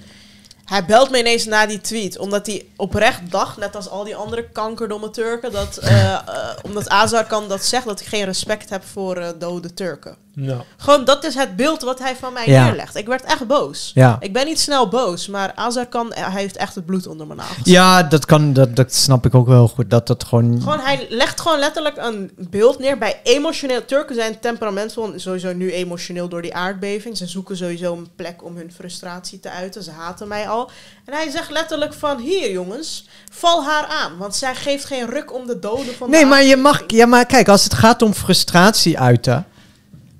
Hij 0.71 0.85
belt 0.85 1.09
me 1.09 1.19
ineens 1.19 1.45
na 1.45 1.65
die 1.65 1.81
tweet. 1.81 2.17
Omdat 2.17 2.45
hij 2.45 2.65
oprecht 2.75 3.31
dacht, 3.31 3.57
net 3.57 3.75
als 3.75 3.89
al 3.89 4.03
die 4.03 4.15
andere 4.15 4.49
kankerdomme 4.49 5.09
Turken... 5.09 5.51
dat 5.51 5.77
eh, 5.77 6.13
eh, 6.13 6.19
omdat 6.61 6.89
Azar 6.89 7.25
kan 7.25 7.47
dat 7.47 7.63
zegt, 7.63 7.85
dat 7.85 7.99
ik 7.99 8.07
geen 8.07 8.25
respect 8.25 8.69
heb 8.69 8.83
voor 8.83 9.15
eh, 9.15 9.29
dode 9.39 9.73
Turken. 9.73 10.15
Nou, 10.33 10.61
Gewoon, 10.77 11.05
dat 11.05 11.23
is 11.23 11.35
het 11.35 11.55
beeld 11.55 11.81
wat 11.81 11.99
hij 11.99 12.15
van 12.15 12.33
mij 12.33 12.47
Ja. 12.49 12.65
neerlegt. 12.65 12.95
Ik 12.95 13.07
werd 13.07 13.23
echt 13.23 13.47
boos. 13.47 13.91
Ja. 13.93 14.17
Ik 14.19 14.33
ben 14.33 14.45
niet 14.45 14.59
snel 14.59 14.87
boos, 14.87 15.27
maar 15.27 15.51
Azarkan, 15.55 16.11
hij 16.13 16.41
heeft 16.41 16.57
echt 16.57 16.75
het 16.75 16.85
bloed 16.85 17.07
onder 17.07 17.27
mijn 17.27 17.39
nagels. 17.39 17.67
Ja, 17.67 18.03
dat 18.03 18.25
kan, 18.25 18.53
dat, 18.53 18.75
dat 18.75 18.93
snap 18.93 19.25
ik 19.25 19.35
ook 19.35 19.47
wel 19.47 19.67
goed. 19.67 19.89
Dat 19.89 20.07
dat 20.07 20.23
gewoon. 20.23 20.61
Gewoon, 20.61 20.79
hij 20.79 21.05
legt 21.09 21.41
gewoon 21.41 21.59
letterlijk 21.59 21.97
een 21.97 22.31
beeld 22.49 22.79
neer 22.79 22.97
bij 22.97 23.19
emotioneel. 23.23 23.85
Turken 23.85 24.15
zijn 24.15 24.39
temperamentvol, 24.39 25.13
en 25.13 25.19
sowieso 25.19 25.53
nu 25.53 25.71
emotioneel 25.71 26.27
door 26.27 26.41
die 26.41 26.55
aardbeving. 26.55 27.17
Ze 27.17 27.27
zoeken 27.27 27.57
sowieso 27.57 27.93
een 27.93 28.09
plek 28.15 28.43
om 28.43 28.55
hun 28.55 28.71
frustratie 28.71 29.39
te 29.39 29.49
uiten. 29.49 29.83
Ze 29.83 29.91
haten 29.91 30.27
mij 30.27 30.49
al. 30.49 30.60
En 31.05 31.13
hij 31.13 31.29
zegt 31.29 31.49
letterlijk 31.51 31.93
van, 31.93 32.19
hier 32.19 32.51
jongens, 32.51 33.07
val 33.31 33.63
haar 33.65 33.85
aan. 33.85 34.17
Want 34.17 34.35
zij 34.35 34.55
geeft 34.55 34.85
geen 34.85 35.09
ruk 35.09 35.33
om 35.33 35.47
de 35.47 35.59
doden 35.59 35.95
van 35.97 36.09
de 36.11 36.15
Nee, 36.15 36.25
maar 36.25 36.43
je 36.43 36.55
mag. 36.55 36.83
Ja, 36.87 37.05
maar 37.05 37.25
kijk, 37.25 37.47
als 37.47 37.63
het 37.63 37.73
gaat 37.73 38.01
om 38.01 38.13
frustratie 38.13 38.99
uiten. 38.99 39.45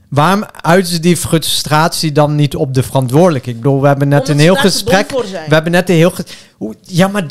Waarom 0.09 0.45
uiten 0.61 0.93
ze 0.93 0.99
die 0.99 1.17
frustratie 1.17 2.11
dan 2.11 2.35
niet 2.35 2.55
op 2.55 2.73
de 2.73 2.83
verantwoordelijke? 2.83 3.49
Ik 3.49 3.55
bedoel, 3.55 3.81
we 3.81 3.87
hebben 3.87 4.07
net 4.07 4.19
Omdat 4.19 4.35
een 4.35 4.41
heel 4.41 4.55
gesprek. 4.55 5.09
We 5.47 5.53
hebben 5.53 5.71
net 5.71 5.89
een 5.89 5.95
heel. 5.95 6.13
Hoe- 6.57 6.75
Ja, 6.81 7.07
maar. 7.07 7.27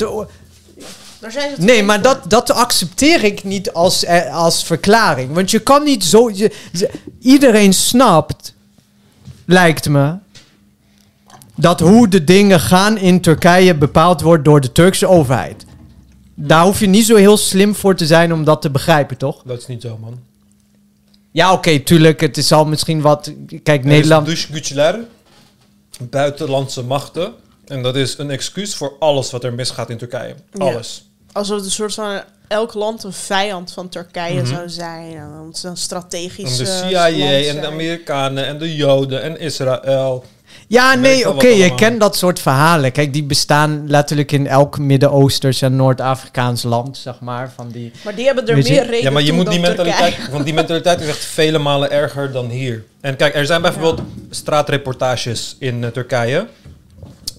Nee, 1.57 1.83
maar 1.83 2.01
dat, 2.01 2.29
dat 2.29 2.51
accepteer 2.51 3.23
ik 3.23 3.43
niet 3.43 3.73
als, 3.73 4.03
eh, 4.03 4.35
als 4.35 4.63
verklaring. 4.63 5.33
Want 5.33 5.51
je 5.51 5.59
kan 5.59 5.83
niet 5.83 6.03
zo. 6.03 6.29
je- 6.33 6.51
iedereen 7.21 7.73
snapt, 7.73 8.53
lijkt 9.45 9.89
me. 9.89 10.13
Dat 11.61 11.79
hoe 11.79 12.07
de 12.07 12.23
dingen 12.23 12.59
gaan 12.59 12.97
in 12.97 13.21
Turkije 13.21 13.75
bepaald 13.75 14.21
wordt 14.21 14.45
door 14.45 14.61
de 14.61 14.71
Turkse 14.71 15.07
overheid. 15.07 15.65
Daar 16.35 16.63
hoef 16.63 16.79
je 16.79 16.87
niet 16.87 17.05
zo 17.05 17.15
heel 17.15 17.37
slim 17.37 17.75
voor 17.75 17.95
te 17.95 18.05
zijn 18.05 18.33
om 18.33 18.43
dat 18.43 18.61
te 18.61 18.69
begrijpen, 18.69 19.17
toch? 19.17 19.41
dat 19.45 19.57
is 19.57 19.67
niet 19.67 19.81
zo, 19.81 19.97
man. 20.01 20.19
Ja, 21.31 21.53
oké, 21.53 21.79
tuurlijk. 21.79 22.21
Het 22.21 22.37
is 22.37 22.51
al 22.51 22.65
misschien 22.65 23.01
wat. 23.01 23.31
Kijk, 23.63 23.83
Nederland. 23.83 24.27
Er 24.27 24.33
is 24.33 24.47
dus 24.47 24.71
Güçler, 24.71 24.95
buitenlandse 26.09 26.83
machten. 26.83 27.33
En 27.65 27.83
dat 27.83 27.95
is 27.95 28.17
een 28.17 28.29
excuus 28.29 28.75
voor 28.75 28.93
alles 28.99 29.31
wat 29.31 29.43
er 29.43 29.53
misgaat 29.53 29.89
in 29.89 29.97
Turkije. 29.97 30.35
Ja. 30.53 30.65
Alles. 30.65 31.09
Alsof 31.31 31.55
het 31.55 31.65
een 31.65 31.71
soort 31.71 31.93
van 31.93 32.21
elk 32.47 32.73
land 32.73 33.03
een 33.03 33.13
vijand 33.13 33.71
van 33.71 33.89
Turkije 33.89 34.41
Mhm. 34.41 34.45
zou 34.45 34.69
zijn. 34.69 35.13
En 35.15 35.29
dan 35.29 35.53
een 35.63 35.69
En 35.69 35.77
strategisch. 35.77 36.57
de 36.57 36.65
CIA 36.65 37.07
en 37.09 37.61
de. 37.61 37.67
Amerikanen 37.67 38.45
en 38.45 38.57
de 38.57 38.75
Joden 38.75 39.21
en 39.21 39.39
Israël. 39.39 40.23
Ja, 40.71 40.95
nee, 40.95 41.29
oké, 41.29 41.47
je 41.47 41.75
kent 41.75 41.99
dat 41.99 42.15
soort 42.15 42.39
verhalen. 42.39 42.91
Kijk, 42.91 43.13
die 43.13 43.23
bestaan 43.23 43.83
letterlijk 43.87 44.31
in 44.31 44.47
elk 44.47 44.77
Midden-Oosters 44.77 45.61
en 45.61 45.75
Noord-Afrikaans 45.75 46.63
land, 46.63 46.97
zeg 46.97 47.19
maar. 47.19 47.51
Van 47.55 47.69
die... 47.71 47.91
Maar 48.03 48.15
die 48.15 48.25
hebben 48.25 48.47
er 48.47 48.55
meer 48.55 48.85
reden 48.85 49.01
Ja, 49.01 49.11
maar 49.11 49.21
je 49.21 49.33
moet 49.33 49.49
die 49.49 49.59
mentaliteit, 49.59 50.29
want 50.31 50.45
die 50.45 50.53
mentaliteit 50.53 51.01
is 51.01 51.07
echt 51.07 51.25
vele 51.25 51.57
malen 51.57 51.91
erger 51.91 52.31
dan 52.31 52.49
hier. 52.49 52.83
En 53.01 53.15
kijk, 53.15 53.35
er 53.35 53.45
zijn 53.45 53.61
bijvoorbeeld 53.61 54.01
straatreportages 54.29 55.55
in 55.59 55.83
eh, 55.83 55.89
Turkije. 55.89 56.47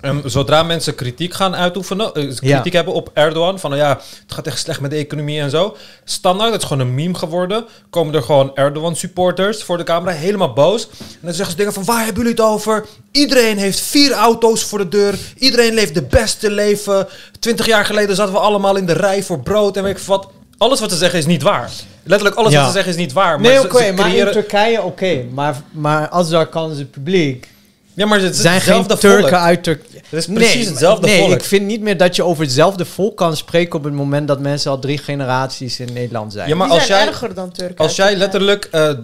En 0.03 0.23
zodra 0.25 0.63
mensen 0.63 0.95
kritiek 0.95 1.35
gaan 1.35 1.57
uitoefenen, 1.57 2.15
eh, 2.15 2.37
kritiek 2.37 2.73
hebben 2.73 2.95
op 2.95 3.11
Erdogan, 3.15 3.59
van 3.61 3.71
nou 3.71 3.83
ja, 3.83 3.89
het 4.23 4.33
gaat 4.35 4.47
echt 4.47 4.59
slecht 4.59 4.81
met 4.81 4.91
de 4.91 4.97
economie 4.97 5.41
en 5.41 5.51
zo. 5.51 5.77
Standaard, 6.05 6.53
het 6.53 6.63
is 6.63 6.69
gewoon 6.69 6.87
een 6.87 6.95
meme 6.95 7.15
geworden. 7.15 7.65
Komen 7.91 8.15
er 8.15 8.23
gewoon 8.23 8.51
Erdogan-supporters 8.55 9.63
voor 9.63 9.77
de 9.77 9.85
camera, 9.85 10.13
helemaal 10.13 10.53
boos. 10.53 10.89
En 10.99 11.07
dan 11.21 11.33
zeggen 11.35 11.51
ze 11.51 11.57
dingen 11.57 11.73
van, 11.73 11.85
waar 11.85 12.05
hebben 12.05 12.23
jullie 12.23 12.31
het 12.39 12.41
over? 12.47 12.85
Iedereen 13.11 13.59
heeft 13.59 13.81
vier 13.81 14.13
auto's 14.13 14.65
voor 14.65 14.79
de 14.79 14.89
deur. 14.89 15.15
Iedereen 15.39 15.75
leeft 15.75 15.95
de 15.95 16.03
beste 16.03 16.51
leven. 16.51 17.09
Twintig 17.41 17.67
jaar 17.67 17.85
geleden 17.85 18.17
zaten 18.17 18.33
we 18.33 18.39
allemaal 18.39 18.77
in 18.77 18.87
de 18.87 18.93
rij 18.93 19.23
voor 19.23 19.41
brood 19.41 19.77
en 19.77 19.83
weet 19.83 19.99
ik 19.99 20.03
wat. 20.05 20.29
Alles 20.59 20.81
wat 20.81 20.91
ze 20.91 20.97
zeggen 20.97 21.19
is 21.19 21.27
niet 21.27 21.43
waar. 21.43 21.71
Letterlijk 22.03 22.39
alles 22.39 22.53
Ja. 22.53 22.59
wat 22.59 22.67
ze 22.67 22.73
zeggen 22.73 22.93
is 22.93 22.99
niet 22.99 23.13
waar. 23.13 23.41
Nee, 23.41 23.57
ze- 23.61 23.65
oké, 23.65 23.93
maar 23.93 24.15
in 24.17 24.31
Turkije 24.33 24.83
oké. 24.83 25.25
Maar, 25.33 25.57
maar 25.71 26.09
als 26.09 26.29
daar 26.29 26.47
kan 26.47 26.71
het 26.71 26.91
publiek... 26.91 27.49
Ja, 27.95 28.07
maar 28.07 28.21
het 28.21 28.35
is 28.35 28.41
zijn 28.41 28.61
geen 28.61 28.75
hetzelfde 28.77 29.09
Turken 29.09 29.29
volk. 29.29 29.43
uit 29.43 29.63
Turkije. 29.63 30.01
Het 30.11 30.19
is 30.21 30.27
precies 30.27 30.69
hetzelfde 30.69 31.07
nee, 31.07 31.19
volk. 31.19 31.33
ik 31.33 31.43
vind 31.45 31.67
niet 31.67 31.81
meer 31.81 31.97
dat 31.97 32.17
je 32.17 32.25
over 32.25 32.43
hetzelfde 32.45 32.85
volk 32.85 33.17
kan 33.17 33.37
spreken 33.37 33.79
op 33.79 33.85
het 33.85 33.93
moment 33.93 34.29
dat 34.29 34.41
mensen 34.41 34.71
al 34.71 34.79
drie 34.79 34.99
generaties 34.99 35.81
in 35.81 35.93
Nederland 35.93 36.33
zijn. 36.33 36.49
Ja, 36.49 36.55
maar 36.55 36.67
die 36.69 36.77
als 36.77 36.87
zijn 36.87 36.99
jij, 36.99 37.09
erger 37.09 37.35
dan 37.35 37.53
Turken. 37.53 37.77
als 37.77 37.97
jij 37.97 38.17
letterlijk 38.17 38.69
eh, 38.71 38.89
eh, 38.91 38.97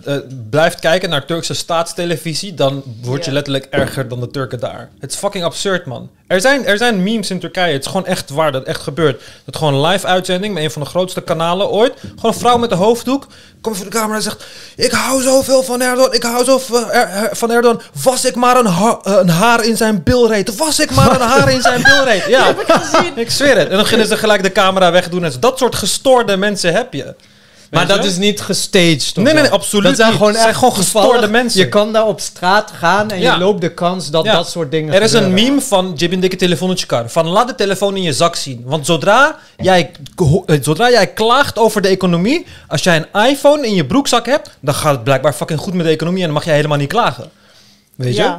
blijft 0.50 0.80
kijken 0.80 1.10
naar 1.10 1.24
Turkse 1.26 1.54
staatstelevisie, 1.54 2.54
dan 2.54 2.82
word 3.02 3.20
je 3.24 3.28
Ja. 3.30 3.34
letterlijk 3.36 3.66
erger 3.70 4.08
dan 4.08 4.20
de 4.20 4.30
Turken 4.30 4.60
daar. 4.60 4.88
Het 4.98 5.12
is 5.12 5.16
fucking 5.18 5.44
absurd, 5.44 5.86
man. 5.86 6.08
Er 6.28 6.40
zijn, 6.40 6.66
er 6.66 6.76
zijn 6.78 7.02
memes 7.02 7.30
in 7.30 7.40
Turkije. 7.40 7.72
Het 7.72 7.80
is 7.84 7.90
gewoon 7.90 8.06
echt 8.06 8.30
waar 8.30 8.52
dat 8.52 8.64
echt 8.64 8.80
gebeurt. 8.82 9.22
Dat 9.44 9.56
gewoon 9.56 9.86
live 9.86 10.06
uitzending 10.06 10.54
met 10.54 10.62
een 10.62 10.70
van 10.70 10.82
de 10.82 10.88
grootste 10.88 11.20
kanalen 11.20 11.70
ooit. 11.70 11.92
Gewoon 12.00 12.32
een 12.32 12.38
vrouw 12.40 12.58
met 12.58 12.70
een 12.70 12.76
hoofddoek 12.76 13.26
komt 13.60 13.76
voor 13.76 13.84
de 13.84 13.90
camera 13.90 14.16
en 14.16 14.22
zegt: 14.22 14.44
Ik 14.76 14.90
hou 14.90 15.22
zoveel 15.22 15.62
van 15.62 15.80
Erdogan. 15.82 16.14
Ik 16.14 16.22
hou 16.22 16.44
zo 16.44 16.58
van 16.58 16.90
Er- 16.90 17.28
van 17.36 17.50
Erdogan. 17.52 17.80
Was 18.02 18.24
ik 18.24 18.34
maar 18.34 18.56
een, 18.56 18.66
ha- 18.66 18.98
eh, 19.02 19.12
een 19.12 19.28
haar 19.28 19.64
in 19.64 19.76
zijn 19.76 20.02
bilreet. 20.02 20.56
Was 20.56 20.80
ik 20.80 20.90
maar 20.90 21.20
een 21.20 21.26
haar 21.28 21.50
in 21.52 21.62
zijn 21.62 21.82
bilreet. 21.82 22.24
Ja, 22.26 22.54
ik 23.14 23.30
zweer 23.30 23.56
het. 23.56 23.64
En 23.68 23.70
dan 23.74 23.82
beginnen 23.82 24.06
ze 24.06 24.16
gelijk 24.16 24.42
de 24.42 24.52
camera 24.52 24.90
wegdoen. 24.90 25.24
En 25.24 25.32
dat 25.40 25.58
soort 25.58 25.74
gestoorde 25.74 26.36
mensen 26.36 26.72
heb 26.72 26.92
je. 26.92 27.14
Maar 27.70 27.86
dat 27.86 28.04
is 28.04 28.16
niet 28.16 28.40
gestaged. 28.40 29.12
of 29.16 29.22
Nee, 29.24 29.32
nee, 29.32 29.42
nee, 29.42 29.50
absoluut 29.52 29.84
Dat 29.84 29.96
zijn 29.96 30.08
niet. 30.08 30.16
gewoon 30.16 30.32
Het 30.32 30.40
zijn 30.40 30.50
echt 30.50 30.58
gewoon 30.58 30.74
gestoorde 30.74 31.28
mensen. 31.28 31.60
Je 31.60 31.68
kan 31.68 31.92
daar 31.92 32.06
op 32.06 32.20
straat 32.20 32.70
gaan 32.78 33.10
en 33.10 33.20
Ja. 33.20 33.32
je 33.32 33.38
loopt 33.38 33.60
de 33.60 33.74
kans 33.74 34.10
dat 34.10 34.24
Ja. 34.24 34.32
dat 34.32 34.50
soort 34.50 34.70
dingen 34.70 34.94
Er 34.94 35.02
is 35.02 35.12
een 35.12 35.34
meme 35.34 35.60
van 35.60 35.92
Jibin 35.96 36.20
dikke 36.20 36.36
telefoonnetje 36.36 36.86
kar. 36.86 37.10
Van 37.10 37.26
laat 37.26 37.48
de 37.48 37.54
telefoon 37.54 37.96
in 37.96 38.02
je 38.02 38.12
zak 38.12 38.36
zien. 38.36 38.62
Want 38.64 38.86
zodra 38.86 39.36
jij, 39.56 39.90
eh, 40.46 40.56
zodra 40.62 40.90
jij 40.90 41.06
klaagt 41.06 41.58
over 41.58 41.82
de 41.82 41.88
economie, 41.88 42.46
als 42.68 42.82
jij 42.82 42.96
een 43.12 43.28
iPhone 43.30 43.66
in 43.66 43.74
je 43.74 43.86
broekzak 43.86 44.26
hebt, 44.26 44.50
dan 44.60 44.74
gaat 44.74 44.92
het 44.94 45.04
blijkbaar 45.04 45.32
fucking 45.32 45.60
goed 45.60 45.74
met 45.74 45.86
de 45.86 45.92
economie 45.92 46.18
en 46.20 46.24
dan 46.26 46.34
mag 46.34 46.44
jij 46.44 46.54
helemaal 46.54 46.78
niet 46.78 46.88
klagen. 46.88 47.30
Weet 47.94 48.16
je? 48.16 48.34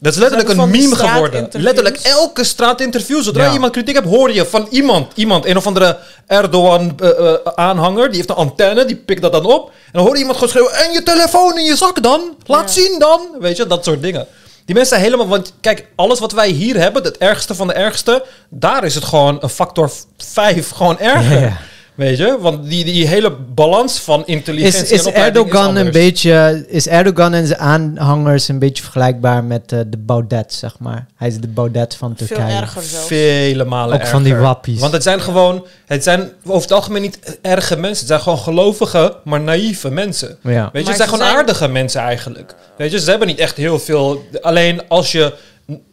Dat 0.00 0.12
is 0.12 0.18
letterlijk 0.18 0.48
een 0.48 0.70
meme 0.70 0.96
geworden. 0.96 1.48
Letterlijk 1.52 1.96
elke 1.96 2.44
straatinterview. 2.44 3.22
Zodra 3.22 3.42
Ja. 3.42 3.48
je 3.48 3.54
iemand 3.54 3.72
kritiek 3.72 3.94
hebt, 3.94 4.06
hoor 4.08 4.32
je 4.32 4.46
van 4.46 4.66
iemand. 4.70 5.12
Iemand, 5.14 5.46
een 5.46 5.56
of 5.56 5.66
andere 5.66 5.98
Erdogan-aanhanger. 6.26 8.06
die 8.06 8.16
heeft 8.16 8.28
een 8.28 8.34
antenne, 8.34 8.84
die 8.84 8.96
pikt 8.96 9.22
dat 9.22 9.32
dan 9.32 9.44
op. 9.44 9.68
En 9.68 9.92
dan 9.92 10.02
hoor 10.02 10.12
je 10.12 10.18
iemand 10.18 10.34
gewoon 10.38 10.52
schreeuwen... 10.52 10.74
En 10.74 10.92
je 10.92 11.02
telefoon 11.02 11.58
in 11.58 11.64
je 11.64 11.76
zak 11.76 12.02
dan? 12.02 12.20
Laat 12.46 12.74
Ja. 12.74 12.80
zien 12.82 12.98
dan? 12.98 13.20
Weet 13.40 13.56
je, 13.56 13.66
dat 13.66 13.84
soort 13.84 14.02
dingen. 14.02 14.26
Die 14.64 14.74
mensen 14.74 14.96
zijn 14.98 15.10
helemaal... 15.10 15.28
Want 15.28 15.52
kijk, 15.60 15.86
alles 15.96 16.18
wat 16.18 16.32
wij 16.32 16.48
hier 16.48 16.76
hebben, 16.76 17.02
het 17.02 17.18
ergste 17.18 17.54
van 17.54 17.66
de 17.66 17.72
ergste... 17.72 18.24
daar 18.48 18.84
is 18.84 18.94
het 18.94 19.04
gewoon 19.04 19.38
een 19.40 19.48
factor 19.48 19.90
5 20.18 20.70
gewoon 20.70 20.98
erger. 20.98 21.40
Ja. 21.40 21.56
Weet 21.96 22.16
je? 22.18 22.36
Want 22.40 22.68
die, 22.68 22.84
die 22.84 23.06
hele 23.06 23.30
balans 23.54 23.98
van 24.00 24.26
intelligentie 24.26 24.80
Is, 24.82 24.90
is 24.90 25.04
en 25.04 25.14
Erdogan 25.14 25.76
een 25.76 25.90
beetje, 25.90 26.64
is 26.68 26.88
Erdogan 26.88 27.34
en 27.34 27.46
zijn 27.46 27.58
aanhangers 27.58 28.48
een 28.48 28.58
beetje 28.58 28.82
vergelijkbaar 28.82 29.44
met 29.44 29.72
eh, 29.72 29.78
de 29.86 29.96
Baudet, 29.98 30.52
zeg 30.52 30.78
maar? 30.78 31.06
Hij 31.16 31.28
is 31.28 31.38
de 31.40 31.48
Baudet 31.48 31.94
van 31.94 32.14
Veel 32.16 32.26
Turkije. 32.26 32.60
erger 32.60 32.82
zelfs. 32.82 33.06
Vele 33.06 33.64
malen 33.64 33.94
Ook 34.00 34.06
van 34.06 34.22
die 34.22 34.34
wappies. 34.36 34.80
Want 34.80 34.92
het 34.92 35.02
zijn 35.02 35.20
gewoon, 35.20 35.66
het 35.86 36.02
zijn 36.02 36.30
over 36.44 36.62
het 36.62 36.72
algemeen 36.72 37.02
niet 37.02 37.38
erge 37.42 37.76
mensen. 37.76 37.98
Het 37.98 38.06
zijn 38.08 38.20
gewoon 38.20 38.38
gelovige, 38.38 39.16
maar 39.24 39.40
naïeve 39.40 39.90
mensen. 39.90 40.28
Ja. 40.28 40.42
Weet 40.42 40.52
je, 40.52 40.60
Maar 40.72 40.82
het 40.82 40.96
zijn 40.96 41.08
gewoon 41.08 41.24
zijn- 41.24 41.36
aardige 41.36 41.68
mensen 41.68 42.00
eigenlijk. 42.00 42.54
Weet 42.76 42.90
je, 42.90 43.00
ze 43.00 43.10
hebben 43.10 43.28
niet 43.28 43.38
echt 43.38 43.56
heel 43.56 43.78
veel. 43.78 44.24
Alleen 44.40 44.82
als 44.88 45.12
je 45.12 45.34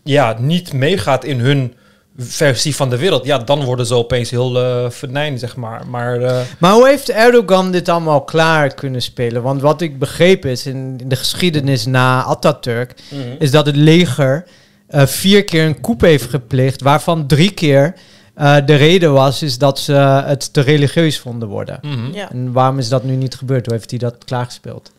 ja, 0.03 0.35
niet 0.39 0.73
meegaat 0.73 1.23
in 1.23 1.39
hun 1.39 1.73
versie 2.17 2.75
van 2.75 2.89
de 2.89 2.97
wereld, 2.97 3.25
ja, 3.25 3.37
dan 3.37 3.63
worden 3.63 3.85
ze 3.85 3.95
opeens 3.95 4.29
heel 4.29 4.91
venijn, 4.91 5.39
zeg 5.39 5.55
maar. 5.55 5.87
Maar 5.87 6.21
eh, 6.21 6.41
Maar 6.59 6.73
hoe 6.73 6.87
heeft 6.87 7.09
Erdogan 7.09 7.71
dit 7.71 7.89
allemaal 7.89 8.21
klaar 8.23 8.73
kunnen 8.73 9.01
spelen? 9.01 9.41
Want 9.41 9.61
wat 9.61 9.81
ik 9.81 9.99
begreep 9.99 10.45
is, 10.45 10.65
in, 10.65 10.95
in 10.97 11.09
de 11.09 11.15
geschiedenis 11.15 11.85
na 11.85 12.23
Atatürk, 12.23 12.93
is 13.39 13.51
dat 13.51 13.65
het 13.65 13.75
leger 13.75 14.45
eh, 14.87 15.05
vier 15.05 15.43
keer 15.43 15.65
een 15.65 15.81
coup 15.81 16.01
heeft 16.01 16.29
gepleegd, 16.29 16.81
waarvan 16.81 17.27
drie 17.27 17.51
keer 17.51 17.93
eh, 18.33 18.55
de 18.65 18.75
reden 18.75 19.13
was 19.13 19.41
is 19.41 19.57
dat 19.57 19.79
ze 19.79 19.93
het 20.25 20.53
te 20.53 20.61
religieus 20.61 21.19
vonden 21.19 21.47
worden. 21.47 21.79
mhm. 21.81 22.13
Ja. 22.13 22.31
En 22.31 22.51
waarom 22.51 22.77
is 22.79 22.89
dat 22.89 23.03
nu 23.03 23.15
niet 23.15 23.35
gebeurd? 23.35 23.65
Hoe 23.65 23.75
heeft 23.75 23.89
hij 23.89 23.99
dat 23.99 24.15
klaargespeeld? 24.25 24.91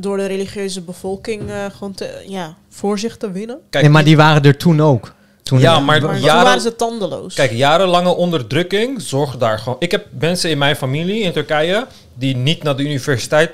Door 0.00 0.16
de 0.16 0.26
religieuze 0.26 0.80
bevolking 0.80 1.50
eh, 1.50 1.56
gewoon 1.72 1.94
te, 1.94 2.24
ja, 2.26 2.54
voor 2.68 2.98
zich 2.98 3.16
te 3.16 3.30
winnen. 3.30 3.58
Kijk, 3.70 3.84
nee, 3.84 3.92
maar 3.92 4.04
die 4.04 4.16
waren 4.16 4.42
er 4.42 4.56
toen 4.56 4.80
ook. 4.80 5.14
Toen 5.50 5.58
Ja, 5.60 5.80
maar- 5.80 6.00
jaren- 6.00 6.20
toen 6.20 6.26
waren 6.28 6.60
ze 6.60 6.76
tandeloos. 6.76 7.34
Kijk, 7.34 7.50
jarenlange 7.52 8.14
onderdrukking 8.16 9.02
zorgt 9.02 9.40
daar 9.40 9.58
gewoon. 9.58 9.76
Ik 9.78 9.90
heb 9.90 10.06
mensen 10.18 10.50
in 10.50 10.58
mijn 10.58 10.76
familie 10.76 11.22
in 11.22 11.32
Turkije 11.32 11.86
die 12.14 12.36
niet 12.36 12.62
naar 12.62 12.76
de 12.76 12.82
universiteit 12.82 13.50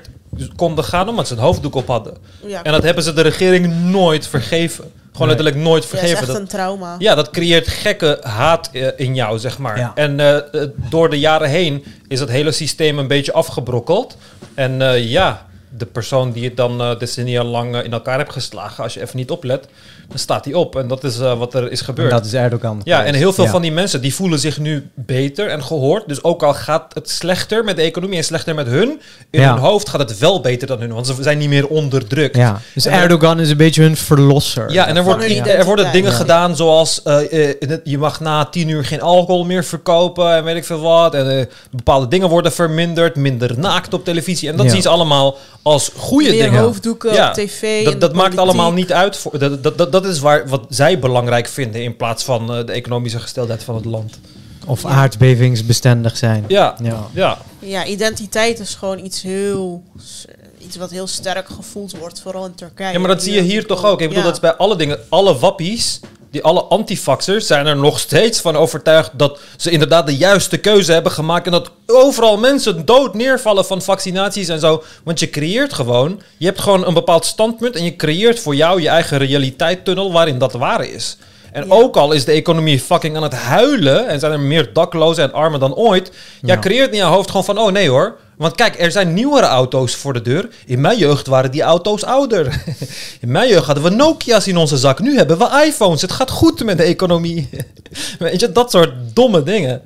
konden 0.55 0.83
gaan 0.83 1.09
omdat 1.09 1.27
ze 1.27 1.33
een 1.33 1.39
hoofddoek 1.39 1.75
op 1.75 1.87
hadden. 1.87 2.13
ja, 2.45 2.63
En 2.63 2.71
dat 2.71 2.83
hebben 2.83 3.03
ze 3.03 3.13
de 3.13 3.21
regering 3.21 3.73
nooit 3.83 4.27
vergeven. 4.27 4.83
Gewoon 5.11 5.27
Nee. 5.27 5.37
letterlijk 5.37 5.55
nooit 5.69 5.83
ja, 5.83 5.89
is 5.89 5.99
vergeven. 5.99 6.17
echt 6.17 6.27
Dat, 6.27 6.35
een 6.35 6.47
trauma. 6.47 6.95
ja, 6.99 7.15
dat 7.15 7.29
creëert 7.29 7.67
gekke 7.67 8.17
haat 8.21 8.69
eh, 8.73 8.87
in 8.95 9.15
jou, 9.15 9.39
zeg 9.39 9.57
maar. 9.57 9.77
Ja. 9.77 9.91
En 9.95 10.19
eh, 10.19 10.35
eh, 10.37 10.43
door 10.89 11.09
de 11.09 11.19
jaren 11.19 11.49
heen 11.49 11.83
is 12.07 12.19
het 12.19 12.29
hele 12.29 12.51
systeem 12.51 12.99
een 12.99 13.07
beetje 13.07 13.33
afgebrokkeld. 13.33 14.17
En 14.53 14.81
eh, 14.81 15.09
ja, 15.09 15.45
de 15.77 15.85
persoon 15.85 16.31
die 16.31 16.43
het 16.43 16.57
dan 16.57 16.81
eh, 16.81 16.99
decennia 16.99 17.43
lang 17.43 17.81
in 17.83 17.91
elkaar 17.91 18.17
hebt 18.17 18.31
geslagen, 18.31 18.83
als 18.83 18.93
je 18.93 19.01
even 19.01 19.17
niet 19.17 19.31
oplet, 19.31 19.67
dan 20.09 20.19
staat 20.19 20.45
hij 20.45 20.53
op. 20.53 20.75
En 20.75 20.87
dat 20.87 21.03
is 21.03 21.19
eh, 21.19 21.37
wat 21.37 21.53
er 21.53 21.71
is 21.71 21.79
En 21.79 21.85
gebeurd. 21.85 22.11
dat 22.11 22.25
is 22.25 22.33
Erdogan. 22.33 22.81
Ja, 22.83 23.03
en 23.03 23.13
heel 23.13 23.33
veel 23.33 23.43
Ja. 23.43 23.49
van 23.49 23.61
die 23.61 23.71
mensen 23.71 24.01
die 24.01 24.13
voelen 24.15 24.39
zich 24.39 24.59
nu 24.59 24.89
beter 24.93 25.47
en 25.47 25.63
gehoord. 25.63 26.07
Dus 26.07 26.23
ook 26.23 26.43
al 26.43 26.53
gaat 26.53 26.93
het 26.93 27.09
slechter 27.09 27.63
met 27.63 27.75
de 27.75 27.81
economie 27.81 28.17
en 28.17 28.23
slechter 28.23 28.55
met 28.55 28.67
hun, 28.67 29.01
in 29.29 29.41
Ja. 29.41 29.53
hun 29.53 29.61
hoofd 29.63 29.89
gaat 29.89 29.99
het 29.99 30.17
wel 30.19 30.41
beter 30.41 30.67
dan 30.67 30.79
hun, 30.79 30.93
want 30.93 31.07
ze 31.07 31.13
zijn 31.19 31.37
niet 31.37 31.49
meer 31.49 31.67
onderdrukt. 31.67 32.35
Ja, 32.35 32.61
dus 32.73 32.85
En 32.85 32.93
er- 32.93 33.01
Erdogan 33.01 33.39
is 33.39 33.49
een 33.49 33.57
beetje 33.57 33.81
hun 33.81 33.97
verlosser. 33.97 34.71
Ja, 34.71 34.87
en 34.87 34.95
er, 34.95 35.03
wordt, 35.03 35.23
er 35.47 35.65
worden 35.65 35.91
dingen 35.91 36.11
Ja. 36.11 36.17
gedaan 36.17 36.55
zoals 36.55 37.01
eh, 37.03 37.49
eh, 37.61 37.77
je 37.83 37.97
mag 37.97 38.19
na 38.19 38.45
tien 38.45 38.69
uur 38.69 38.85
geen 38.85 39.01
alcohol 39.01 39.45
meer 39.45 39.63
verkopen 39.63 40.35
en 40.35 40.43
weet 40.43 40.55
ik 40.55 40.65
veel 40.65 40.79
wat. 40.79 41.13
En 41.13 41.49
bepaalde 41.71 42.07
dingen 42.07 42.29
worden 42.29 42.51
verminderd, 42.51 43.15
minder 43.15 43.59
naakt 43.59 43.93
op 43.93 44.05
televisie. 44.05 44.49
En 44.49 44.55
dat 44.55 44.65
Ja. 44.65 44.71
zien 44.71 44.81
ze 44.81 44.89
allemaal 44.89 45.37
als 45.61 45.91
goede 45.97 46.29
Meer 46.29 46.43
dingen. 46.43 46.59
hoofddoeken 46.61 47.13
Ja, 47.13 47.27
op 47.27 47.33
tv. 47.33 47.83
Dat, 47.83 47.93
en 47.93 47.99
dat 47.99 48.13
maakt 48.13 48.23
politiek. 48.35 48.39
allemaal 48.39 48.71
niet 48.73 48.93
uit. 48.93 49.17
Voor, 49.17 49.39
dat, 49.39 49.63
dat, 49.63 49.77
dat, 49.91 49.96
dat 50.03 50.13
is 50.13 50.19
waar, 50.19 50.47
wat 50.47 50.65
zij 50.69 50.99
belangrijk 50.99 51.47
vinden 51.47 51.83
in 51.83 51.95
plaats 51.95 52.23
van 52.23 52.53
eh, 52.53 52.65
de 52.65 52.71
economische 52.71 53.19
gesteldheid 53.19 53.63
van 53.63 53.75
het 53.75 53.85
land. 53.85 54.19
Of 54.65 54.85
aardbevingsbestendig 54.85 56.17
zijn. 56.17 56.43
Ja, 56.47 56.75
Ja. 56.83 57.07
ja. 57.13 57.37
Ja, 57.59 57.85
identiteit 57.85 58.59
is 58.59 58.75
gewoon 58.75 58.99
iets 59.05 59.21
heel... 59.21 59.83
Iets 60.59 60.75
wat 60.75 60.89
heel 60.91 61.07
sterk 61.07 61.47
gevoeld 61.49 61.97
wordt, 61.97 62.21
vooral 62.21 62.45
in 62.45 62.55
Turkije. 62.55 62.93
Ja, 62.93 62.99
maar 62.99 63.07
dat 63.07 63.23
zie 63.23 63.33
je 63.33 63.41
hier 63.41 63.65
toch 63.65 63.85
ook. 63.85 64.01
Ik 64.01 64.07
bedoel, 64.07 64.17
Ja. 64.23 64.27
dat 64.29 64.33
is 64.33 64.39
bij 64.41 64.55
alle 64.55 64.75
dingen. 64.75 64.99
Alle 65.09 65.37
wappies, 65.37 65.99
die 66.37 66.45
alle 66.45 66.63
antifaxers 66.63 67.47
zijn 67.47 67.65
er 67.67 67.77
nog 67.77 67.99
steeds 67.99 68.41
van 68.41 68.55
overtuigd 68.55 69.11
dat 69.13 69.39
ze 69.57 69.71
inderdaad 69.71 70.05
de 70.05 70.17
juiste 70.17 70.57
keuze 70.57 70.91
hebben 70.91 71.11
gemaakt. 71.11 71.45
En 71.45 71.51
dat 71.51 71.71
overal 71.85 72.37
mensen 72.37 72.85
dood 72.85 73.13
neervallen 73.13 73.65
van 73.65 73.81
vaccinaties 73.81 74.47
en 74.47 74.59
zo. 74.59 74.83
Want 75.03 75.19
je 75.19 75.29
creëert 75.29 75.73
gewoon, 75.73 76.21
je 76.37 76.45
hebt 76.45 76.59
gewoon 76.59 76.87
een 76.87 76.93
bepaald 76.93 77.25
standpunt 77.25 77.75
en 77.75 77.83
je 77.83 77.95
creëert 77.95 78.39
voor 78.39 78.55
jou 78.55 78.81
je 78.81 78.89
eigen 78.89 79.17
realiteitstunnel 79.17 80.11
waarin 80.11 80.37
dat 80.37 80.53
waar 80.53 80.85
is. 80.85 81.17
En 81.51 81.65
Ja. 81.67 81.73
ook 81.73 81.97
al 81.97 82.11
is 82.11 82.25
de 82.25 82.31
economie 82.31 82.79
fucking 82.79 83.15
aan 83.15 83.23
het 83.23 83.33
huilen 83.33 84.07
en 84.07 84.19
zijn 84.19 84.31
er 84.31 84.39
meer 84.39 84.73
daklozen 84.73 85.23
en 85.23 85.33
armen 85.33 85.59
dan 85.59 85.75
ooit, 85.75 86.11
jij 86.41 86.55
Ja. 86.55 86.61
creëert 86.61 86.91
in 86.91 86.97
je 86.97 87.03
hoofd 87.03 87.29
gewoon 87.29 87.45
van, 87.45 87.57
oh 87.57 87.71
nee 87.71 87.89
hoor. 87.89 88.17
Want 88.37 88.55
kijk, 88.55 88.79
er 88.81 88.91
zijn 88.91 89.13
nieuwere 89.13 89.45
auto's 89.45 89.95
voor 89.95 90.13
de 90.13 90.21
deur. 90.21 90.47
In 90.65 90.81
mijn 90.81 90.97
jeugd 90.97 91.27
waren 91.27 91.51
die 91.51 91.61
auto's 91.61 92.03
ouder. 92.03 92.63
In 93.21 93.31
mijn 93.31 93.49
jeugd 93.49 93.65
hadden 93.65 93.83
we 93.83 93.89
Nokia's 93.89 94.47
in 94.47 94.57
onze 94.57 94.77
zak. 94.77 94.99
Nu 94.99 95.17
hebben 95.17 95.37
we 95.37 95.63
iPhones. 95.67 96.01
Het 96.01 96.11
gaat 96.11 96.29
goed 96.31 96.63
met 96.63 96.77
de 96.77 96.83
economie. 96.83 97.49
Weet 98.19 98.39
je, 98.39 98.51
dat 98.51 98.71
soort 98.71 98.93
domme 99.13 99.43
dingen. 99.43 99.81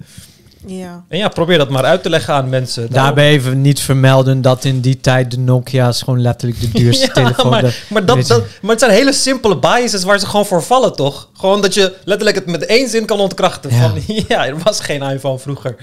Ja. 0.65 1.03
En 1.07 1.17
ja, 1.17 1.27
probeer 1.27 1.57
dat 1.57 1.69
maar 1.69 1.83
uit 1.83 2.03
te 2.03 2.09
leggen 2.09 2.33
aan 2.33 2.49
mensen. 2.49 2.91
Daarbij 2.91 3.29
even 3.29 3.61
niet 3.61 3.79
vermelden 3.79 4.41
dat 4.41 4.63
in 4.65 4.79
die 4.81 4.99
tijd 4.99 5.31
de 5.31 5.37
Nokia's 5.39 6.01
gewoon 6.01 6.21
letterlijk 6.21 6.61
de 6.61 6.69
duurste 6.79 7.05
Ja, 7.05 7.11
telefoon... 7.13 7.49
maar, 7.49 7.61
de- 7.61 7.79
maar, 7.89 8.05
dat, 8.05 8.27
dat, 8.27 8.43
maar 8.61 8.71
het 8.71 8.79
zijn 8.79 8.91
hele 8.91 9.13
simpele 9.13 9.57
biases 9.57 10.03
waar 10.03 10.19
ze 10.19 10.25
gewoon 10.25 10.45
voor 10.45 10.63
vallen, 10.63 10.95
toch? 10.95 11.29
Gewoon 11.33 11.61
dat 11.61 11.73
je 11.73 11.93
letterlijk 12.03 12.37
het 12.37 12.45
met 12.45 12.65
één 12.65 12.89
zin 12.89 13.05
kan 13.05 13.19
ontkrachten. 13.19 13.71
Ja. 13.75 13.89
Van, 13.89 14.01
ja, 14.27 14.45
er 14.47 14.57
was 14.63 14.79
geen 14.79 15.01
iPhone 15.01 15.39
vroeger. 15.39 15.75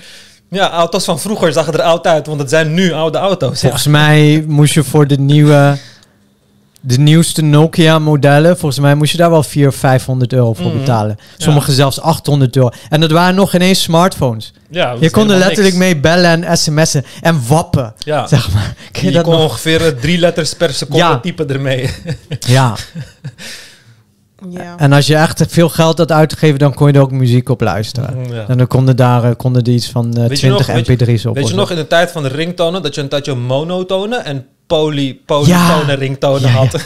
Ja, 0.51 0.71
auto's 0.71 1.05
van 1.05 1.21
vroeger 1.21 1.53
zagen 1.53 1.73
er 1.73 1.83
oud 1.83 2.07
uit, 2.07 2.27
want 2.27 2.41
het 2.41 2.51
zijn 2.51 2.75
nu 2.75 2.93
oude 2.93 3.19
auto's. 3.19 3.55
Ja. 3.61 3.61
Volgens 3.61 3.87
mij 3.87 4.45
moest 4.47 4.75
je 4.75 4.85
voor 4.85 5.07
de 5.07 5.19
nieuwe... 5.19 5.77
De 6.81 6.99
nieuwste 6.99 7.43
Nokia-modellen, 7.43 8.59
volgens 8.59 8.81
mij 8.81 8.95
moest 8.95 9.11
je 9.13 9.17
daar 9.19 9.31
wel 9.31 9.43
400 9.43 9.75
of 9.75 9.81
500 9.91 10.33
euro 10.33 10.53
voor 10.53 10.67
Mhm. 10.67 10.79
betalen. 10.79 11.19
Sommige 11.37 11.73
zelfs 11.73 12.01
800 12.01 12.57
euro. 12.57 12.71
En 12.89 13.01
dat 13.01 13.11
waren 13.11 13.35
nog 13.35 13.55
ineens 13.55 13.83
smartphones. 13.83 14.53
Ja, 14.71 14.95
Je 15.01 15.11
kon 15.11 15.31
er 15.31 15.37
letterlijk 15.39 15.75
niks. 15.75 15.77
mee 15.77 15.97
bellen 15.97 16.45
en 16.45 16.59
sms'en 16.59 17.05
en 17.21 17.41
wappen. 17.49 17.95
Ja. 17.99 18.27
Zeg 18.27 18.53
maar. 18.53 18.75
Ken 18.93 19.03
je 19.03 19.09
Je, 19.09 19.15
dat 19.15 19.23
kon 19.25 19.33
nog? 19.33 19.43
ongeveer 19.43 19.87
eh, 19.87 19.93
drie 20.01 20.19
letters 20.19 20.55
per 20.55 20.75
seconde 20.75 21.19
typen 21.23 21.49
ermee. 21.49 21.91
Ja. 22.41 22.75
Ja. 24.51 24.75
En 24.77 24.93
als 24.93 25.07
je 25.07 25.17
echt 25.17 25.45
veel 25.49 25.69
geld 25.69 25.99
had 25.99 26.13
uitgegeven, 26.13 26.59
dan 26.59 26.75
kon 26.75 26.87
je 26.87 26.93
er 26.93 27.01
ook 27.01 27.11
muziek 27.11 27.49
op 27.49 27.61
luisteren. 27.61 28.17
Ja. 28.31 28.45
En 28.49 28.59
dan 28.59 28.67
konden 28.67 28.97
daar 28.97 29.25
eh, 29.25 29.31
konden 29.37 29.63
er 29.63 29.73
iets 29.73 29.91
van 29.91 30.07
eh, 30.07 30.13
je 30.15 30.49
nog- 30.49 30.63
20 30.63 30.67
weet 30.67 30.87
je- 30.87 30.97
mp3's 31.17 31.27
op. 31.27 31.35
Weet 31.35 31.49
je 31.49 31.55
nog 31.55 31.71
in 31.71 31.77
de 31.77 31.87
tijd 31.87 32.11
van 32.11 32.23
de 32.23 32.29
ringtonen 32.29 32.83
dat 32.83 32.95
je 32.95 33.01
een 33.01 33.09
tijdje 33.09 33.35
monotonen 33.35 34.25
en 34.25 34.47
poly, 34.67 35.21
polytone 35.27 35.87
Ja. 35.87 35.95
ringtonen 35.95 36.41
Ja, 36.43 36.49
ja. 36.49 36.55
had? 36.55 36.83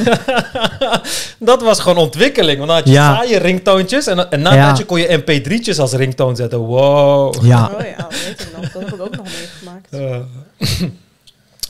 dat 1.39 1.63
was 1.63 1.81
gewoon 1.81 1.99
ontwikkeling. 1.99 2.57
Want 2.57 2.69
dan 2.69 2.79
had 2.79 2.87
je 2.87 2.93
Ja. 2.93 3.15
saaie 3.15 3.39
ringtoontjes 3.39 4.07
en, 4.07 4.31
en 4.31 4.41
na 4.43 4.53
een 4.53 4.63
tijdje 4.63 4.85
kon 4.85 5.01
je 5.01 5.19
mp3'tjes 5.23 5.79
als 5.81 5.93
ringtoon 5.93 6.37
zetten. 6.37 6.59
Wow. 6.59 7.35
Ja. 7.45 7.71
Oh 7.79 7.81
ja, 7.87 8.07
weet 8.09 8.41
ik 8.41 8.49
nog. 8.57 8.73
Dat 8.73 8.83
heb 8.83 8.95
ik 8.95 9.01
ook 9.03 9.17
nog 9.17 9.27
meegemaakt. 9.27 9.89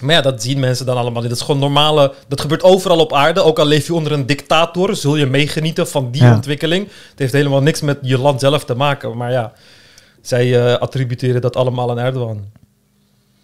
maar 0.02 0.14
ja, 0.14 0.20
dat 0.20 0.42
zien 0.42 0.60
mensen 0.60 0.86
dan 0.86 0.96
allemaal 0.96 1.20
niet. 1.20 1.30
Dat 1.30 1.38
is 1.38 1.44
gewoon 1.44 1.60
normale... 1.60 2.14
Dat 2.28 2.40
gebeurt 2.40 2.62
overal 2.62 2.98
op 2.98 3.12
aarde. 3.12 3.42
Ook 3.42 3.58
al 3.58 3.66
leef 3.66 3.86
je 3.86 3.94
onder 3.94 4.12
een 4.12 4.26
dictator, 4.26 4.96
zul 4.96 5.16
je 5.16 5.26
meegenieten 5.26 5.88
van 5.88 6.10
die 6.10 6.22
Ja. 6.22 6.34
ontwikkeling. 6.34 6.88
Het 7.10 7.18
heeft 7.18 7.32
helemaal 7.32 7.62
niks 7.62 7.80
met 7.80 7.98
je 8.02 8.18
land 8.18 8.40
zelf 8.40 8.64
te 8.64 8.74
maken. 8.74 9.16
Maar 9.16 9.30
ja, 9.30 9.52
zij 10.20 10.66
eh, 10.66 10.78
attributeren 10.80 11.40
dat 11.40 11.56
allemaal 11.56 11.90
aan 11.90 11.98
Erdogan. 11.98 12.44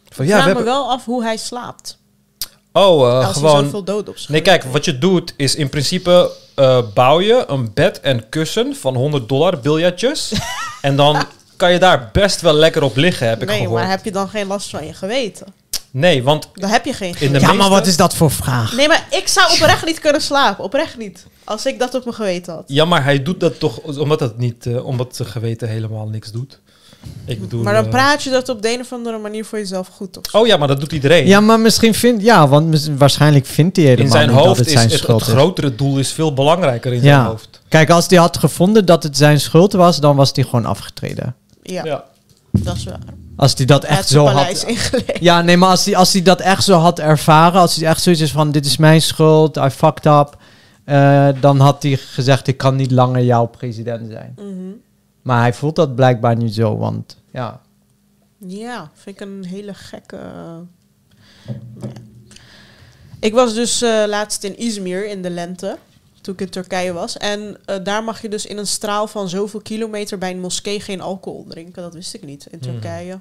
Van, 0.09 0.25
Ik 0.25 0.31
ja, 0.31 0.37
we 0.37 0.43
vraag 0.43 0.47
me 0.47 0.47
hebben... 0.47 0.65
wel 0.65 0.91
af 0.91 1.05
hoe 1.05 1.23
hij 1.23 1.37
slaapt. 1.37 1.99
Oh, 2.73 3.09
eh, 3.09 3.27
als 3.27 3.37
gewoon... 3.37 3.65
zoveel 3.65 3.85
dood 3.85 4.09
op 4.09 4.19
zich 4.19 4.29
Nee, 4.29 4.43
kijk, 4.43 4.65
wat 4.65 4.85
je 4.85 4.99
doet 4.99 5.35
is 5.37 5.55
in 5.55 5.69
principe 5.69 6.31
eh, 6.55 6.79
bouw 6.95 7.21
je 7.21 7.45
een 7.49 7.71
bed 7.75 8.01
en 8.01 8.29
kussen 8.29 8.75
van 8.77 8.95
100 8.97 9.29
dollar 9.29 9.61
biljetjes. 9.61 10.33
en 10.83 10.97
dan 10.97 11.25
kan 11.57 11.73
je 11.73 11.79
daar 11.79 12.09
best 12.13 12.41
wel 12.41 12.53
lekker 12.55 12.83
op 12.83 12.97
liggen, 12.97 13.29
heb 13.29 13.43
ik 13.43 13.49
Nee, 13.49 13.61
gehoord. 13.61 13.81
maar 13.81 13.91
heb 13.91 14.05
je 14.05 14.13
dan 14.13 14.29
geen 14.29 14.47
last 14.47 14.71
van 14.71 14.87
je 14.87 14.93
geweten? 14.95 15.47
Nee, 15.91 16.23
want 16.23 16.49
Dan 16.55 16.71
heb 16.71 16.85
je 16.85 16.93
geen 16.93 17.09
In 17.09 17.13
de 17.13 17.19
geweten. 17.19 17.41
Ja, 17.41 17.47
meeste- 17.47 17.63
maar 17.63 17.79
wat 17.79 17.87
is 17.87 17.97
dat 17.97 18.15
voor 18.15 18.31
vraag? 18.31 18.77
Nee, 18.77 18.89
maar 18.89 19.07
ik 19.11 19.29
zou 19.29 19.53
oprecht 19.53 19.85
niet 19.85 19.99
kunnen 19.99 20.21
slapen. 20.23 20.65
Oprecht 20.65 20.97
niet. 20.99 21.27
Als 21.45 21.67
ik 21.67 21.79
dat 21.79 21.95
op 21.95 22.05
mijn 22.05 22.17
geweten 22.17 22.53
had. 22.53 22.65
ja, 22.67 22.85
maar 22.85 23.05
hij 23.05 23.23
doet 23.23 23.41
dat 23.41 23.59
toch 23.59 23.79
omdat 23.79 24.21
het 24.21 24.39
niet, 24.39 24.67
eh, 24.67 24.87
omdat 24.87 25.17
zijn 25.17 25.29
geweten 25.29 25.69
helemaal 25.69 26.09
niks 26.09 26.33
doet. 26.33 26.61
Ik 27.25 27.41
bedoel. 27.41 27.63
Maar 27.63 27.75
dan 27.75 27.85
eh, 27.85 27.91
praat 27.91 28.23
je 28.23 28.31
dat 28.31 28.49
op 28.49 28.63
de 28.63 28.73
een 28.73 28.81
of 28.81 28.93
andere 28.93 29.19
manier 29.19 29.45
voor 29.45 29.59
jezelf 29.59 29.89
goed 29.89 30.17
of 30.19 30.23
zo. 30.31 30.39
Oh 30.39 30.47
ja, 30.47 30.57
maar 30.57 30.69
dat 30.69 30.81
doet 30.81 30.93
iedereen. 30.93 31.27
Ja, 31.27 31.41
maar 31.41 31.61
misschien 31.61 31.95
vindt... 31.95 32.23
Ja, 32.23 32.49
want 32.49 32.67
mis- 32.69 32.89
waarschijnlijk 32.97 33.47
vindt 33.47 33.77
hij 33.77 33.85
helemaal 33.85 34.07
in 34.07 34.13
zijn 34.13 34.27
niet 34.29 34.37
dat 34.37 34.47
hoofd 34.47 34.59
het 34.59 34.67
is 34.67 34.73
zijn 34.73 34.89
het, 34.89 34.99
schuld 34.99 35.21
het 35.21 35.29
is. 35.29 35.35
grotere 35.35 35.75
doel 35.75 35.99
is 35.99 36.13
veel 36.13 36.35
belangrijker 36.35 36.93
in 36.93 37.03
Ja. 37.03 37.15
zijn 37.15 37.27
hoofd. 37.27 37.61
Kijk, 37.69 37.91
als 37.91 38.07
hij 38.09 38.19
had 38.19 38.37
gevonden 38.39 38.85
dat 38.87 39.03
het 39.03 39.17
zijn 39.17 39.41
schuld 39.41 39.73
was, 39.73 40.01
dan 40.01 40.17
was 40.17 40.31
hij 40.35 40.45
gewoon 40.45 40.65
afgetreden. 40.65 41.35
Ja, 41.63 42.05
dat 42.51 42.77
is 42.77 42.85
waar. 42.85 42.99
Als 43.39 43.55
hij 43.57 43.67
dat 43.67 43.85
echt 43.85 44.09
zo 44.09 44.27
had... 44.27 44.67
Ja, 45.21 45.43
nee, 45.43 45.57
maar 45.57 45.69
als 45.69 45.85
hij, 45.85 45.97
als 45.97 46.13
dat 46.13 46.41
echt 46.41 46.65
zo 46.65 46.79
had 46.79 46.99
ervaren, 46.99 47.61
als 47.61 47.77
hij 47.77 47.89
echt 47.89 48.03
zoiets 48.03 48.21
is 48.23 48.33
van, 48.33 48.51
dit 48.51 48.67
is 48.67 48.77
mijn 48.77 49.03
schuld, 49.03 49.57
I 49.57 49.69
fucked 49.69 50.07
up, 50.07 50.37
eh, 50.85 51.29
dan 51.41 51.61
had 51.61 51.83
hij 51.83 51.97
gezegd, 51.97 52.47
ik 52.47 52.57
kan 52.57 52.77
niet 52.77 52.91
langer 52.91 53.25
jouw 53.25 53.47
president 53.47 54.11
zijn. 54.11 54.35
Mhm. 54.37 54.71
Maar 55.23 55.41
hij 55.41 55.53
voelt 55.53 55.77
dat 55.77 55.95
blijkbaar 55.95 56.37
niet 56.37 56.55
zo, 56.55 56.77
want 56.77 57.17
ja. 57.33 57.61
Ja, 58.39 58.91
vind 58.95 59.21
ik 59.21 59.27
een 59.27 59.45
hele 59.45 59.75
gekke... 59.75 60.19
ja. 61.81 61.89
Ik 63.21 63.35
was 63.35 63.55
dus 63.55 63.83
eh, 63.83 64.05
laatst 64.07 64.45
in 64.45 64.59
Izmir 64.59 65.09
in 65.09 65.23
de 65.23 65.31
lente, 65.31 65.79
toen 66.35 66.47
ik 66.47 66.55
in 66.55 66.63
Turkije 66.63 66.93
was. 66.93 67.17
En 67.17 67.57
eh, 67.65 67.77
daar 67.85 68.05
mag 68.05 68.23
je 68.23 68.29
dus 68.29 68.47
in 68.47 68.59
een 68.59 68.67
straal 68.67 69.07
van 69.07 69.29
zoveel 69.29 69.61
kilometer 69.61 70.19
bij 70.19 70.31
een 70.31 70.41
moskee 70.41 70.81
geen 70.81 71.01
alcohol 71.01 71.45
drinken. 71.49 71.83
Dat 71.83 71.95
wist 71.95 72.15
ik 72.15 72.23
niet 72.23 72.47
in 72.51 72.59
Mhm. 72.61 72.71
Turkije. 72.71 73.21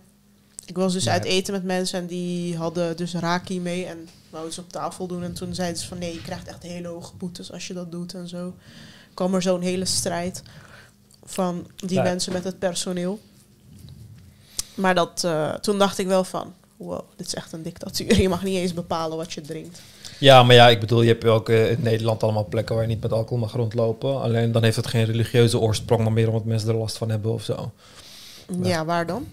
Ik 0.65 0.75
was 0.77 0.93
dus 0.93 1.03
Nee. 1.03 1.13
uit 1.13 1.23
eten 1.23 1.53
met 1.53 1.63
mensen 1.63 1.99
en 1.99 2.07
die 2.07 2.57
hadden 2.57 2.97
dus 2.97 3.13
raki 3.13 3.59
mee 3.61 3.85
en 3.85 4.09
wouden 4.29 4.53
ze 4.53 4.61
op 4.61 4.71
tafel 4.71 5.07
doen. 5.07 5.23
En 5.23 5.33
toen 5.33 5.55
zeiden 5.55 5.81
ze 5.81 5.87
van 5.87 5.97
nee, 5.97 6.13
je 6.13 6.21
krijgt 6.21 6.47
echt 6.47 6.63
hele 6.63 6.87
hoge 6.87 7.15
boetes 7.15 7.51
als 7.51 7.67
je 7.67 7.73
dat 7.73 7.91
doet 7.91 8.13
en 8.13 8.27
zo. 8.27 8.53
kwam 9.13 9.33
er 9.35 9.41
zo'n 9.41 9.61
hele 9.61 9.85
strijd 9.85 10.41
van 11.23 11.67
die 11.75 11.97
Ja. 11.97 12.03
mensen 12.03 12.33
met 12.33 12.43
het 12.43 12.59
personeel. 12.59 13.19
Maar 14.75 14.95
dat, 14.95 15.23
eh, 15.23 15.53
toen 15.53 15.77
dacht 15.77 15.97
ik 15.97 16.07
wel 16.07 16.23
van, 16.23 16.53
wow, 16.77 16.99
dit 17.15 17.27
is 17.27 17.33
echt 17.35 17.51
een 17.51 17.63
dictatuur. 17.63 18.19
Je 18.21 18.29
mag 18.29 18.43
niet 18.43 18.57
eens 18.57 18.73
bepalen 18.73 19.17
wat 19.17 19.33
je 19.33 19.41
drinkt. 19.41 19.81
Ja, 20.19 20.43
maar 20.43 20.55
ja, 20.55 20.69
ik 20.69 20.79
bedoel, 20.79 21.01
je 21.01 21.07
hebt 21.07 21.25
ook 21.25 21.49
eh, 21.49 21.71
in 21.71 21.81
Nederland 21.81 22.23
allemaal 22.23 22.45
plekken 22.45 22.75
waar 22.75 22.83
je 22.83 22.89
niet 22.89 23.01
met 23.01 23.13
alcohol 23.13 23.37
mag 23.37 23.53
rondlopen. 23.53 24.21
Alleen 24.21 24.51
dan 24.51 24.63
heeft 24.63 24.75
het 24.75 24.87
geen 24.87 25.05
religieuze 25.05 25.59
oorsprong, 25.59 26.03
maar 26.03 26.13
meer 26.13 26.27
omdat 26.27 26.45
mensen 26.45 26.69
er 26.69 26.75
last 26.75 26.97
van 26.97 27.09
hebben 27.09 27.33
of 27.33 27.43
zo. 27.43 27.71
Ja, 28.63 28.85
waar 28.85 29.05
dan? 29.05 29.27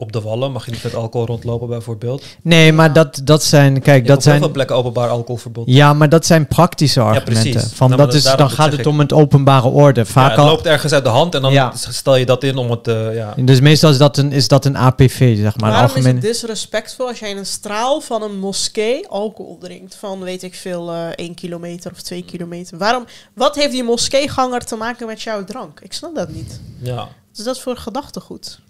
Op 0.00 0.12
de 0.12 0.20
wallen 0.20 0.52
mag 0.52 0.64
je 0.64 0.70
niet 0.70 0.82
met 0.82 0.94
alcohol 0.94 1.26
rondlopen, 1.26 1.68
bijvoorbeeld. 1.68 2.24
Nee, 2.42 2.72
maar 2.72 2.92
dat, 2.92 3.20
dat 3.24 3.42
zijn, 3.44 3.80
kijk, 3.82 4.02
Je 4.02 4.08
dat 4.08 4.24
heel 4.24 4.32
veel 4.32 4.40
zijn... 4.40 4.52
plekken 4.52 4.76
openbaar 4.76 5.08
alcoholverbod. 5.08 5.64
Ja, 5.68 5.92
maar 5.92 6.08
dat 6.08 6.26
zijn 6.26 6.46
praktische 6.46 7.00
argumenten. 7.00 7.60
van, 7.70 7.90
Nou, 7.90 8.02
dat 8.02 8.14
is, 8.14 8.22
dan 8.22 8.50
gaat 8.50 8.70
het 8.70 8.80
ik. 8.80 8.86
om 8.86 8.98
het 8.98 9.12
openbare 9.12 9.68
orde. 9.68 10.00
Ja, 10.00 10.06
Vaak 10.06 10.30
het 10.30 10.38
al, 10.38 10.46
loopt 10.46 10.66
ergens 10.66 10.92
uit 10.92 11.04
de 11.04 11.10
hand 11.10 11.34
en 11.34 11.42
dan 11.42 11.52
Ja. 11.52 11.72
stel 11.76 12.16
je 12.16 12.26
dat 12.26 12.42
in 12.44 12.56
om 12.56 12.70
het... 12.70 12.88
eh, 12.88 13.14
ja. 13.14 13.34
dus 13.36 13.60
meestal 13.60 13.90
is 13.90 13.98
dat 13.98 14.16
een, 14.16 14.32
is 14.32 14.48
dat 14.48 14.64
een 14.64 14.76
APV, 14.76 15.36
zeg 15.38 15.56
maar. 15.58 15.70
Waarom 15.70 15.88
algemeen... 15.88 16.16
is 16.16 16.22
het 16.22 16.32
disrespectvol 16.32 17.08
als 17.08 17.18
jij 17.18 17.30
in 17.30 17.36
een 17.36 17.46
straal 17.46 18.00
van 18.00 18.22
een 18.22 18.38
moskee 18.38 19.08
alcohol 19.08 19.58
drinkt? 19.58 19.94
Van, 19.94 20.20
weet 20.20 20.42
ik 20.42 20.54
veel, 20.54 20.92
eh 20.92 21.06
1 21.14 21.34
kilometer 21.34 21.90
of 21.92 22.02
2 22.02 22.24
kilometer. 22.24 22.78
Waarom, 22.78 23.04
wat 23.34 23.54
heeft 23.54 23.72
die 23.72 23.84
moskeeganger 23.84 24.64
te 24.64 24.76
maken 24.76 25.06
met 25.06 25.22
jouw 25.22 25.44
drank? 25.44 25.80
Ik 25.80 25.92
snap 25.92 26.14
dat 26.14 26.28
niet. 26.28 26.60
ja. 26.82 27.08
Is 27.36 27.44
dat 27.44 27.60
voor 27.60 27.76
gedachtegoed? 27.76 28.60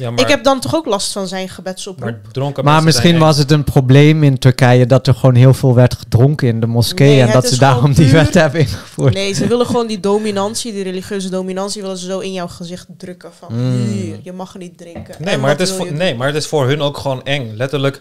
Ja, 0.00 0.10
maar, 0.10 0.20
Ik 0.20 0.28
heb 0.28 0.44
dan 0.44 0.60
toch 0.60 0.74
ook 0.74 0.86
last 0.86 1.12
van 1.12 1.28
zijn 1.28 1.48
gebedsoproep. 1.48 2.10
maar 2.10 2.20
dronken 2.32 2.64
Maar 2.64 2.82
misschien 2.82 3.18
was 3.18 3.36
het 3.36 3.50
een 3.50 3.64
probleem 3.64 4.22
in 4.22 4.38
Turkije 4.38 4.86
dat 4.86 5.06
er 5.06 5.14
gewoon 5.14 5.34
heel 5.34 5.54
veel 5.54 5.74
werd 5.74 5.94
gedronken 5.94 6.48
in 6.48 6.60
de 6.60 6.66
moskee. 6.66 7.08
Nee, 7.08 7.20
en 7.20 7.32
dat 7.32 7.48
ze 7.48 7.58
daarom 7.58 7.92
die 7.92 8.10
wet 8.12 8.34
hebben 8.34 8.60
ingevoerd. 8.60 9.14
Nee, 9.14 9.32
ze 9.32 9.46
willen 9.46 9.66
gewoon 9.66 9.86
die 9.86 10.00
dominantie, 10.00 10.72
die 10.72 10.82
religieuze 10.82 11.28
dominantie, 11.30 11.82
willen 11.82 11.98
ze 11.98 12.06
zo 12.06 12.18
in 12.18 12.32
jouw 12.32 12.48
gezicht 12.48 12.86
drukken. 12.96 13.30
Van 13.38 13.48
Mm. 13.52 14.20
je 14.22 14.32
mag 14.32 14.58
niet 14.58 14.78
drinken. 14.78 15.14
Nee 15.18 15.38
maar, 15.38 15.50
het 15.50 15.60
is 15.60 15.70
voor, 15.70 15.92
nee, 15.92 16.14
maar 16.14 16.26
het 16.26 16.36
is 16.36 16.46
voor 16.46 16.66
hun 16.66 16.80
ook 16.80 16.98
gewoon 16.98 17.24
eng. 17.24 17.52
Letterlijk, 17.56 18.00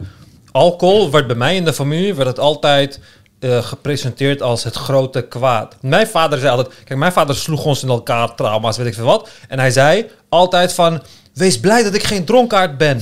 alcohol 0.52 1.12
werd 1.12 1.28
bij 1.28 1.36
mij 1.36 1.56
in 1.56 1.66
de 1.66 1.74
familie 1.74 2.14
werd 2.14 2.28
het 2.28 2.40
altijd 2.40 3.00
eh, 3.40 3.64
gepresenteerd 3.64 4.42
als 4.42 4.64
het 4.64 4.76
grote 4.76 5.22
kwaad. 5.22 5.76
Mijn 5.82 6.08
vader 6.08 6.40
zei 6.40 6.52
altijd, 6.52 6.76
kijk, 6.84 7.00
mijn 7.00 7.12
vader 7.12 7.36
sloeg 7.36 7.66
ons 7.66 7.84
in 7.84 7.90
elkaar, 7.90 8.36
trauma's, 8.36 8.78
weet 8.78 8.88
ik 8.88 8.94
veel 8.94 9.06
wat. 9.06 9.30
En 9.48 9.60
hij 9.60 9.72
zei 9.72 10.06
altijd 10.30 10.74
van, 10.74 11.02
wees 11.34 11.60
blij 11.60 11.84
dat 11.84 11.94
ik 11.94 12.04
geen 12.04 12.26
dronkaard 12.26 12.78
ben. 12.78 13.02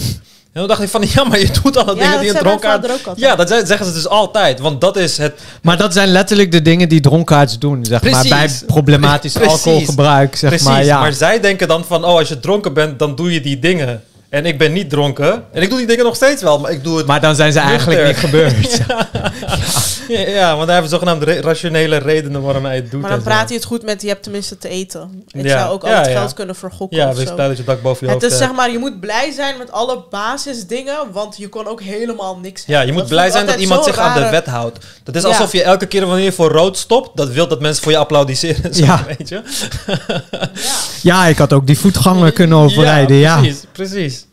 En 0.53 0.63
toen 0.63 0.67
dacht 0.67 0.82
ik 0.82 0.89
van, 0.89 1.03
ja, 1.15 1.23
maar 1.23 1.39
je 1.39 1.49
doet 1.63 1.78
alle 1.78 1.95
Ja, 1.95 2.01
dingen 2.01 2.19
die 2.19 2.30
een 2.30 2.36
dronkaard... 2.36 2.88
Ja, 3.15 3.36
dat 3.36 3.49
zeggen 3.49 3.86
ze 3.86 3.93
dus 3.93 4.07
altijd, 4.07 4.59
want 4.59 4.82
dat 4.82 4.97
is 4.97 5.17
het... 5.17 5.34
Maar 5.61 5.78
dat 5.78 5.93
zijn 5.93 6.07
letterlijk 6.07 6.51
de 6.51 6.61
dingen 6.61 6.89
die 6.89 6.99
dronkaards 6.99 7.59
doen, 7.59 7.86
zeg 7.86 8.01
maar. 8.01 8.11
Bij 8.11 8.39
Precies. 8.39 8.63
problematisch 8.65 9.34
Precies. 9.34 9.51
alcoholgebruik, 9.51 10.36
zeg 10.36 10.49
Precies, 10.49 10.67
maar. 10.67 10.84
Ja. 10.84 10.99
maar 10.99 11.13
zij 11.13 11.39
denken 11.39 11.67
dan 11.67 11.86
van, 11.86 12.05
oh, 12.05 12.17
als 12.17 12.28
je 12.28 12.39
dronken 12.39 12.73
bent, 12.73 12.99
dan 12.99 13.15
doe 13.15 13.34
je 13.34 13.41
die 13.41 13.59
dingen. 13.59 14.03
En 14.30 14.45
ik 14.45 14.57
ben 14.57 14.73
niet 14.73 14.89
dronken. 14.89 15.43
En 15.53 15.61
ik 15.61 15.69
doe 15.69 15.78
die 15.78 15.88
dingen 15.88 16.05
nog 16.05 16.15
steeds 16.15 16.41
wel, 16.41 16.59
maar 16.59 16.71
ik 16.71 16.84
doe 16.84 16.97
het 16.97 17.05
Maar 17.05 17.21
dan 17.21 17.36
zijn 17.36 17.51
ze 17.51 17.59
eigenlijk 17.59 18.05
niet 18.07 18.17
gebeurd. 18.17 18.80
Ja, 18.88 19.09
ja, 20.07 20.55
want 20.55 20.67
hij 20.67 20.77
heeft 20.77 20.89
zogenaamde 20.89 21.25
re- 21.25 21.39
rationele 21.41 21.97
redenen 21.97 22.41
waarom 22.41 22.65
hij 22.65 22.75
het 22.75 22.91
doet. 22.91 23.01
Maar 23.01 23.09
dan 23.09 23.21
praat 23.21 23.47
hij 23.47 23.55
het 23.57 23.65
goed 23.65 23.83
met, 23.83 24.01
je 24.01 24.07
hebt 24.07 24.23
tenminste 24.23 24.57
te 24.57 24.69
eten. 24.69 25.23
Ik 25.27 25.43
Ja. 25.45 25.59
zou 25.59 25.71
ook 25.73 25.81
Ja, 25.85 25.87
altijd 25.89 26.13
ja. 26.13 26.19
geld 26.19 26.33
kunnen 26.33 26.55
vergokken 26.55 26.97
Ja, 26.97 27.09
of 27.09 27.15
wees 27.17 27.33
blij 27.33 27.47
dat 27.47 27.57
je 27.57 27.63
dak 27.63 27.81
boven 27.81 28.07
je 28.07 28.13
Het 28.13 28.21
hoofd 28.21 28.33
is 28.33 28.39
hebt. 28.39 28.49
zeg 28.51 28.59
maar, 28.61 28.71
je 28.71 28.77
moet 28.79 28.99
blij 28.99 29.31
zijn 29.31 29.57
met 29.57 29.71
alle 29.71 30.03
basisdingen, 30.09 30.97
want 31.11 31.37
je 31.37 31.47
kon 31.49 31.67
ook 31.67 31.81
helemaal 31.81 32.37
niks 32.41 32.63
Ja, 32.65 32.81
je 32.81 32.91
moet 32.91 32.99
Dat 33.01 33.09
blij 33.09 33.31
zijn 33.31 33.45
dat 33.45 33.55
iemand 33.59 33.83
zich 33.83 33.97
aan 33.97 34.21
de 34.21 34.29
wet 34.29 34.45
houdt. 34.45 34.77
Dat 35.03 35.15
is 35.15 35.21
Ja. 35.21 35.27
alsof 35.27 35.51
je 35.51 35.63
elke 35.63 35.85
keer 35.85 36.05
wanneer 36.05 36.23
je 36.25 36.31
voor 36.31 36.51
rood 36.51 36.77
stopt, 36.77 37.17
dat 37.17 37.29
wil 37.29 37.47
dat 37.47 37.59
mensen 37.61 37.83
voor 37.83 37.91
je 37.91 37.97
applaudisseren. 37.97 38.73
Zo, 38.75 38.85
Ja. 38.85 39.03
weet 39.17 39.29
je? 39.29 39.41
Ja. 39.87 40.21
ja, 41.01 41.25
ik 41.25 41.37
had 41.37 41.53
ook 41.53 41.67
die 41.67 41.79
voetganger 41.79 42.31
kunnen 42.41 42.57
overrijden, 42.57 43.17
ja. 43.17 43.37
precies, 43.39 43.63
precies. 43.71 44.25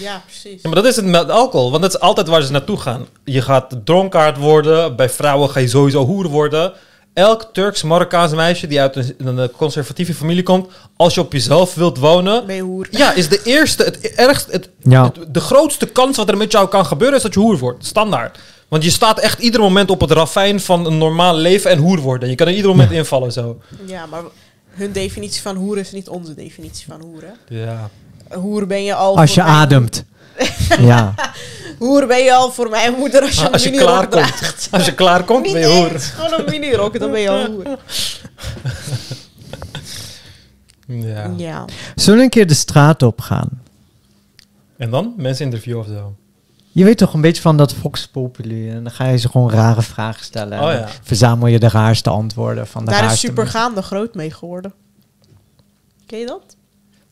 Ja, 0.00 0.22
precies. 0.26 0.62
Ja, 0.62 0.68
maar 0.68 0.74
dat 0.74 0.84
is 0.84 0.96
het 0.96 1.04
met 1.04 1.30
alcohol, 1.30 1.70
want 1.70 1.82
dat 1.82 1.94
is 1.94 2.00
altijd 2.00 2.28
waar 2.28 2.42
ze 2.42 2.52
naartoe 2.52 2.76
gaan. 2.76 3.06
Je 3.24 3.42
gaat 3.42 3.76
dronkaard 3.84 4.36
worden, 4.36 4.96
bij 4.96 5.08
vrouwen 5.10 5.50
ga 5.50 5.60
je 5.60 5.68
sowieso 5.68 6.04
hoer 6.04 6.26
worden. 6.28 6.72
Elk 7.14 7.48
Turks-Marokkaans 7.52 8.32
meisje 8.34 8.66
die 8.66 8.80
uit 8.80 8.96
een, 8.96 9.14
een 9.38 9.50
conservatieve 9.50 10.14
familie 10.14 10.42
komt, 10.42 10.68
als 10.96 11.14
je 11.14 11.20
op 11.20 11.32
jezelf 11.32 11.74
wilt 11.74 11.98
wonen, 11.98 12.46
Ben 12.46 12.56
je 12.56 12.62
hoer. 12.62 12.86
Ja, 12.90 13.12
is 13.12 13.28
de 13.28 13.40
eerste, 13.44 13.82
het 13.84 14.00
ergste, 14.14 14.50
het, 14.52 14.68
Ja. 14.82 15.04
het- 15.04 15.34
de 15.34 15.40
grootste 15.40 15.86
kans 15.86 16.16
wat 16.16 16.28
er 16.28 16.36
met 16.36 16.52
jou 16.52 16.68
kan 16.68 16.86
gebeuren 16.86 17.16
is 17.16 17.22
dat 17.22 17.34
je 17.34 17.40
hoer 17.40 17.58
wordt. 17.58 17.86
Standaard. 17.86 18.38
Want 18.68 18.84
je 18.84 18.90
staat 18.90 19.18
echt 19.20 19.38
ieder 19.38 19.60
moment 19.60 19.90
op 19.90 20.00
het 20.00 20.10
ravijn 20.10 20.60
van 20.60 20.86
een 20.86 20.98
normaal 20.98 21.34
leven 21.34 21.70
en 21.70 21.78
hoer 21.78 21.98
worden. 21.98 22.28
Je 22.28 22.34
kan 22.34 22.46
er 22.46 22.52
ieder 22.54 22.70
moment 22.70 22.90
invallen 22.90 23.32
zo. 23.32 23.58
Ja, 23.86 24.06
maar 24.06 24.22
hun 24.68 24.92
definitie 24.92 25.42
van 25.42 25.56
hoer 25.56 25.78
is 25.78 25.92
niet 25.92 26.08
onze 26.08 26.34
definitie 26.34 26.86
van 26.88 27.00
hoer. 27.00 27.22
Hè? 27.22 27.56
Ja. 27.60 27.90
Hoer 28.34 28.66
ben 28.66 28.84
je 28.84 28.94
al. 28.94 29.16
Als 29.18 29.34
je 29.34 29.42
mij- 29.42 29.50
ademt. 29.50 30.04
ja. 30.78 31.14
Hoer 31.78 32.06
ben 32.06 32.24
je 32.24 32.34
al 32.34 32.50
voor 32.52 32.68
mijn 32.68 32.94
moeder 32.94 33.22
als 33.22 33.34
je 33.40 33.50
Als 33.52 33.62
je 33.62 33.68
een 33.68 33.74
minirok 33.74 33.96
klaar 34.10 34.22
komt. 34.24 34.36
draagt. 34.38 34.68
Als 34.70 34.84
je 34.84 34.94
klaar 34.94 35.24
komt, 35.24 35.42
ben 35.52 35.60
je 35.60 35.66
Mini- 35.66 35.78
hoer. 35.88 36.00
Gewoon 36.00 36.38
een 36.40 36.50
minirok, 36.50 36.98
dan 36.98 37.10
ben 37.10 37.20
je 37.20 37.30
al 37.30 37.46
hoer. 37.46 37.64
Ja. 40.86 41.30
Ja. 41.36 41.64
Zullen 41.94 42.18
we 42.18 42.24
een 42.24 42.30
keer 42.30 42.46
de 42.46 42.54
straat 42.54 43.02
op 43.02 43.20
gaan? 43.20 43.48
En 44.76 44.90
dan? 44.90 45.14
Mensen 45.16 45.44
interviewen 45.44 45.80
of 45.80 45.86
zo. 45.86 46.14
Je 46.72 46.84
weet 46.84 46.98
toch 46.98 47.14
een 47.14 47.20
beetje 47.20 47.42
van 47.42 47.56
dat 47.56 47.72
Fox 47.74 48.06
Populi. 48.08 48.70
En 48.70 48.82
dan 48.82 48.92
ga 48.92 49.06
je 49.08 49.16
ze 49.18 49.28
gewoon 49.28 49.50
rare 49.50 49.82
vragen 49.82 50.24
stellen. 50.24 50.52
En 50.52 50.64
Oh 50.64 50.70
dan 50.70 50.76
ja. 50.78 50.88
verzamel 51.02 51.46
je 51.46 51.58
de 51.58 51.68
raarste 51.68 52.10
antwoorden 52.10 52.66
van 52.66 52.84
de 52.84 52.90
Daar 52.90 53.00
is 53.00 53.06
raarste 53.06 53.26
mensen. 53.26 53.44
supergaande 53.44 53.82
groot 53.82 54.14
mee 54.14 54.30
geworden. 54.30 54.72
Ken 56.06 56.18
je 56.18 56.26
dat? 56.26 56.56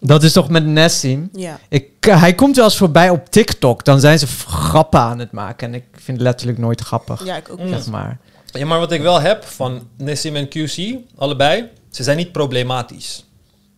Dat 0.01 0.23
is 0.23 0.33
toch 0.33 0.49
met 0.49 0.67
Nessim? 0.67 1.29
Ja. 1.33 1.59
Ik, 1.69 1.89
hij 2.01 2.35
komt 2.35 2.57
wel 2.57 2.65
eens 2.65 2.77
voorbij 2.77 3.11
op 3.11 3.31
TikTok. 3.31 3.85
Dan 3.85 4.01
zijn 4.01 4.19
ze 4.19 4.27
grappen 4.47 5.01
aan 5.01 5.19
het 5.19 5.33
maken. 5.33 5.69
En 5.69 5.75
ik 5.75 5.85
vind 5.93 6.07
het 6.17 6.21
letterlijk 6.27 6.59
nooit 6.59 6.81
grappig. 6.81 7.25
Ja, 7.25 7.37
ik 7.37 7.49
ook 7.51 7.59
Mm. 7.59 7.65
niet. 7.65 7.75
Zeg 7.75 7.87
maar. 7.87 8.19
Ja, 8.53 8.67
maar 8.67 8.79
wat 8.79 8.93
ik 8.93 9.01
wel 9.03 9.21
heb 9.21 9.45
van 9.45 9.89
Nessim 9.97 10.37
en 10.37 10.49
QC, 10.49 10.95
allebei, 11.17 11.65
ze 11.91 12.03
zijn 12.03 12.17
niet 12.17 12.33
problematisch. 12.33 13.25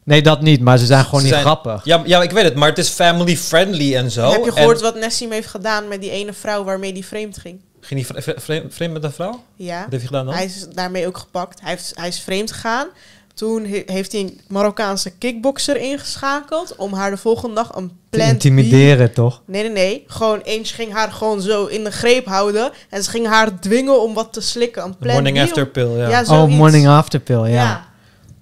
Nee, 0.05 0.23
dat 0.23 0.41
niet. 0.41 0.61
Maar 0.61 0.79
ze 0.79 0.87
zijn 0.87 1.05
gewoon 1.05 1.21
Ze 1.21 1.27
niet 1.27 1.35
zijn- 1.35 1.47
grappig. 1.47 1.85
Ja, 1.85 2.03
ja, 2.07 2.23
ik 2.23 2.31
weet 2.31 2.45
het, 2.45 2.55
maar 2.55 2.69
het 2.69 2.79
is 2.79 2.89
family 2.89 3.37
friendly 3.37 3.97
en 3.97 4.11
zo. 4.11 4.31
Heb 4.31 4.41
je 4.45 4.47
En- 4.51 4.53
gehoord 4.57 4.81
wat 4.81 4.95
Nessim 4.95 5.31
heeft 5.31 5.49
gedaan 5.49 5.89
met 5.89 6.01
die 6.01 6.11
ene 6.11 6.33
vrouw 6.33 6.65
waarmee 6.65 6.93
die 6.93 7.05
vreemd 7.07 7.39
ging? 7.39 7.61
Ging 7.81 8.07
hij 8.07 8.23
vre- 8.23 8.41
vre- 8.41 8.65
vreemd 8.69 8.93
met 8.93 9.05
een 9.05 9.13
vrouw? 9.13 9.43
Ja. 9.57 9.75
Wat 9.83 9.91
heeft 9.91 10.03
hij 10.03 10.07
gedaan 10.07 10.25
dan? 10.27 10.35
Hij 10.35 10.45
is 10.45 10.67
daarmee 10.75 11.07
ook 11.07 11.19
gepakt. 11.19 11.61
Hij, 11.61 11.71
heeft, 11.71 11.93
hij 11.95 12.09
is 12.09 12.21
vreemd 12.21 12.53
gegaan. 12.53 12.87
Toen 13.39 13.65
he- 13.65 13.83
heeft 13.87 14.13
hij 14.13 14.21
een 14.21 14.41
Marokkaanse 14.49 15.11
kickboxer 15.11 15.77
ingeschakeld 15.77 16.77
om 16.77 16.93
haar 16.93 17.11
de 17.11 17.17
volgende 17.17 17.55
dag 17.55 17.75
een 17.75 17.89
Te 17.89 17.95
plant 18.11 18.31
intimideren, 18.33 19.13
toch? 19.13 19.43
Nee, 19.47 19.63
nee, 19.63 19.71
nee. 19.73 20.05
Gewoon 20.07 20.41
eentje 20.41 20.75
ging 20.75 20.93
haar 20.93 21.13
gewoon 21.13 21.41
zo 21.41 21.67
in 21.67 21.85
de 21.85 21.91
greep 21.91 22.27
houden. 22.27 22.71
En 22.91 23.03
ze 23.05 23.11
ging 23.11 23.27
haar 23.27 23.59
dwingen 23.61 24.03
om 24.03 24.15
wat 24.15 24.33
te 24.33 24.41
slikken. 24.41 24.83
Een 24.85 24.95
Morning 25.13 25.39
B 25.39 25.41
after 25.43 25.67
pill, 25.67 25.89
ja. 25.97 26.09
Ja, 26.09 26.23
Oh, 26.43 26.49
morning 26.49 26.89
after 26.89 27.21
pill, 27.21 27.41
ja. 27.41 27.47
Ja. 27.49 27.89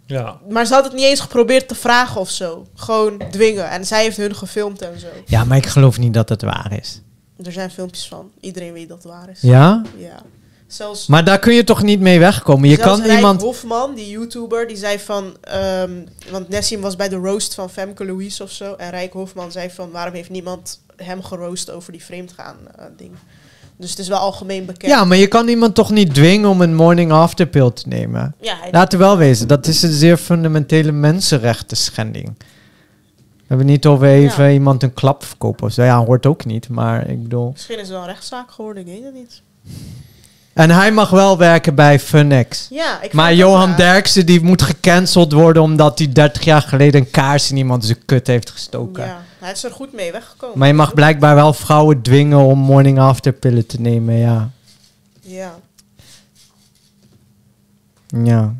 ja. 0.06 0.38
Maar 0.48 0.66
ze 0.66 0.74
had 0.74 0.84
het 0.84 0.92
niet 0.92 1.04
eens 1.04 1.20
geprobeerd 1.20 1.68
te 1.68 1.74
vragen 1.74 2.20
of 2.20 2.30
zo. 2.30 2.66
Gewoon 2.74 3.22
dwingen. 3.30 3.70
En 3.70 3.86
zij 3.86 4.02
heeft 4.02 4.16
hun 4.16 4.34
gefilmd 4.34 4.82
en 4.82 5.00
zo. 5.00 5.06
Ja, 5.26 5.44
maar 5.44 5.56
ik 5.56 5.66
geloof 5.66 5.98
niet 5.98 6.14
dat 6.14 6.28
het 6.28 6.42
waar 6.42 6.72
is. 6.80 7.00
Er 7.44 7.52
zijn 7.52 7.70
filmpjes 7.70 8.08
van. 8.08 8.30
Iedereen 8.40 8.72
weet 8.72 8.88
dat 8.88 9.02
het 9.02 9.12
waar 9.12 9.28
is. 9.30 9.38
Ja? 9.40 9.82
Ja. 9.96 10.22
Zelfs, 10.66 11.06
Maar 11.06 11.24
daar 11.24 11.38
kun 11.38 11.54
je 11.54 11.64
toch 11.64 11.82
niet 11.82 12.00
mee 12.00 12.18
wegkomen? 12.18 12.68
Je 12.68 12.76
kan 12.76 13.00
Rijk 13.02 13.12
iemand... 13.16 13.42
Hofman, 13.42 13.94
die 13.94 14.10
YouTuber, 14.10 14.68
die 14.68 14.76
zei 14.76 14.98
van... 14.98 15.36
ehm, 15.40 15.90
want 16.30 16.48
Nessim 16.48 16.80
was 16.80 16.96
bij 16.96 17.08
de 17.08 17.16
roast 17.16 17.54
van 17.54 17.70
Femke 17.70 18.04
Louise 18.04 18.42
of 18.42 18.50
zo. 18.50 18.74
En 18.74 18.90
Rijk 18.90 19.12
Hofman 19.12 19.52
zei 19.52 19.70
van... 19.70 19.90
Waarom 19.90 20.14
heeft 20.14 20.30
niemand 20.30 20.80
hem 20.96 21.22
geroost 21.22 21.70
over 21.70 21.92
die 21.92 22.04
vreemdgaan 22.04 22.56
eh, 22.76 22.84
ding? 22.96 23.10
Dus 23.78 23.90
het 23.90 23.98
is 23.98 24.08
wel 24.08 24.18
algemeen 24.18 24.64
bekend. 24.64 24.92
Ja, 24.92 25.04
maar 25.04 25.16
je 25.16 25.26
kan 25.26 25.48
iemand 25.48 25.74
toch 25.74 25.90
niet 25.90 26.14
dwingen 26.14 26.48
om 26.48 26.60
een 26.60 26.74
morning 26.74 27.12
after 27.12 27.46
pill 27.46 27.70
te 27.70 27.88
nemen? 27.88 28.34
Ja, 28.40 28.56
Laten 28.70 28.98
we 28.98 29.04
wel 29.04 29.16
wezen, 29.16 29.48
dat 29.48 29.66
is 29.66 29.82
een 29.82 29.92
zeer 29.92 30.16
fundamentele 30.16 30.92
mensenrechten 30.92 31.76
schending. 31.76 32.34
We 33.36 33.44
hebben 33.46 33.66
niet 33.66 33.86
over 33.86 34.06
even 34.06 34.44
Ja. 34.44 34.50
iemand 34.50 34.82
een 34.82 34.94
klap 34.94 35.24
verkopen 35.24 35.66
of 35.66 35.72
zo. 35.72 35.82
Ja, 35.82 36.04
hoort 36.04 36.26
ook 36.26 36.44
niet, 36.44 36.68
maar 36.68 37.08
ik 37.08 37.22
bedoel... 37.22 37.50
Misschien 37.52 37.74
is 37.74 37.80
het 37.80 37.90
wel 37.90 38.00
een 38.00 38.06
rechtszaak 38.06 38.50
geworden, 38.50 38.86
ik 38.86 38.88
weet 38.94 39.04
het 39.04 39.14
niet. 39.14 39.42
En 40.56 40.70
hij 40.70 40.92
mag 40.92 41.10
wel 41.10 41.38
werken 41.38 41.74
bij 41.74 42.00
Funx. 42.00 42.66
Ja, 42.70 43.02
ik 43.02 43.12
Maar 43.12 43.34
Johan 43.34 43.68
raar. 43.68 43.76
Derksen 43.76 44.26
die 44.26 44.42
moet 44.42 44.62
gecanceld 44.62 45.32
worden 45.32 45.62
omdat 45.62 45.98
hij 45.98 46.12
30 46.12 46.44
jaar 46.44 46.62
geleden 46.62 47.00
een 47.00 47.10
kaars 47.10 47.50
in 47.50 47.56
iemand 47.56 47.84
zijn 47.84 48.04
kut 48.04 48.26
heeft 48.26 48.50
gestoken. 48.50 49.04
Ja, 49.04 49.22
hij 49.38 49.52
is 49.52 49.64
er 49.64 49.70
goed 49.70 49.92
mee 49.92 50.12
weggekomen. 50.12 50.58
Maar 50.58 50.68
je 50.68 50.74
mag 50.74 50.94
blijkbaar 50.94 51.34
wel 51.34 51.52
vrouwen 51.52 52.02
dwingen 52.02 52.38
om 52.38 52.58
morning 52.58 52.98
after 52.98 53.32
pillen 53.32 53.66
te 53.66 53.80
nemen, 53.80 54.14
ja. 54.14 54.50
Ja, 55.20 55.54
Ja. 58.08 58.54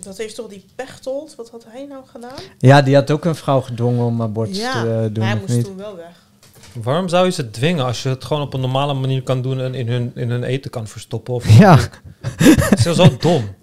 dat 0.00 0.16
heeft 0.16 0.34
toch 0.34 0.48
die 0.48 0.64
Pechtold, 0.74 1.34
wat 1.36 1.50
had 1.50 1.64
hij 1.68 1.86
nou 1.88 2.02
gedaan? 2.12 2.38
Ja, 2.58 2.82
die 2.82 2.94
had 2.94 3.10
ook 3.10 3.24
een 3.24 3.34
vrouw 3.34 3.60
gedwongen 3.60 4.04
om 4.04 4.22
abort 4.22 4.56
ja, 4.56 4.72
te 4.72 4.78
eh, 5.04 5.14
doen, 5.14 5.24
hij 5.24 5.36
moest 5.36 5.54
niet? 5.54 5.64
toen 5.64 5.76
wel 5.76 5.96
weg. 5.96 6.28
Waarom 6.72 7.08
zou 7.08 7.24
je 7.24 7.32
ze 7.32 7.50
dwingen 7.50 7.84
als 7.84 8.02
je 8.02 8.08
het 8.08 8.24
gewoon 8.24 8.42
op 8.42 8.54
een 8.54 8.60
normale 8.60 8.94
manier 8.94 9.22
kan 9.22 9.42
doen 9.42 9.60
en 9.60 9.74
in 9.74 9.88
hun, 9.88 10.12
in 10.14 10.30
hun 10.30 10.44
eten 10.44 10.70
kan 10.70 10.86
verstoppen? 10.86 11.34
Of 11.34 11.58
Ja. 11.58 11.78
Het 12.42 12.78
is 12.78 12.84
wel 12.84 12.94
zo 12.94 13.16
dom. 13.20 13.58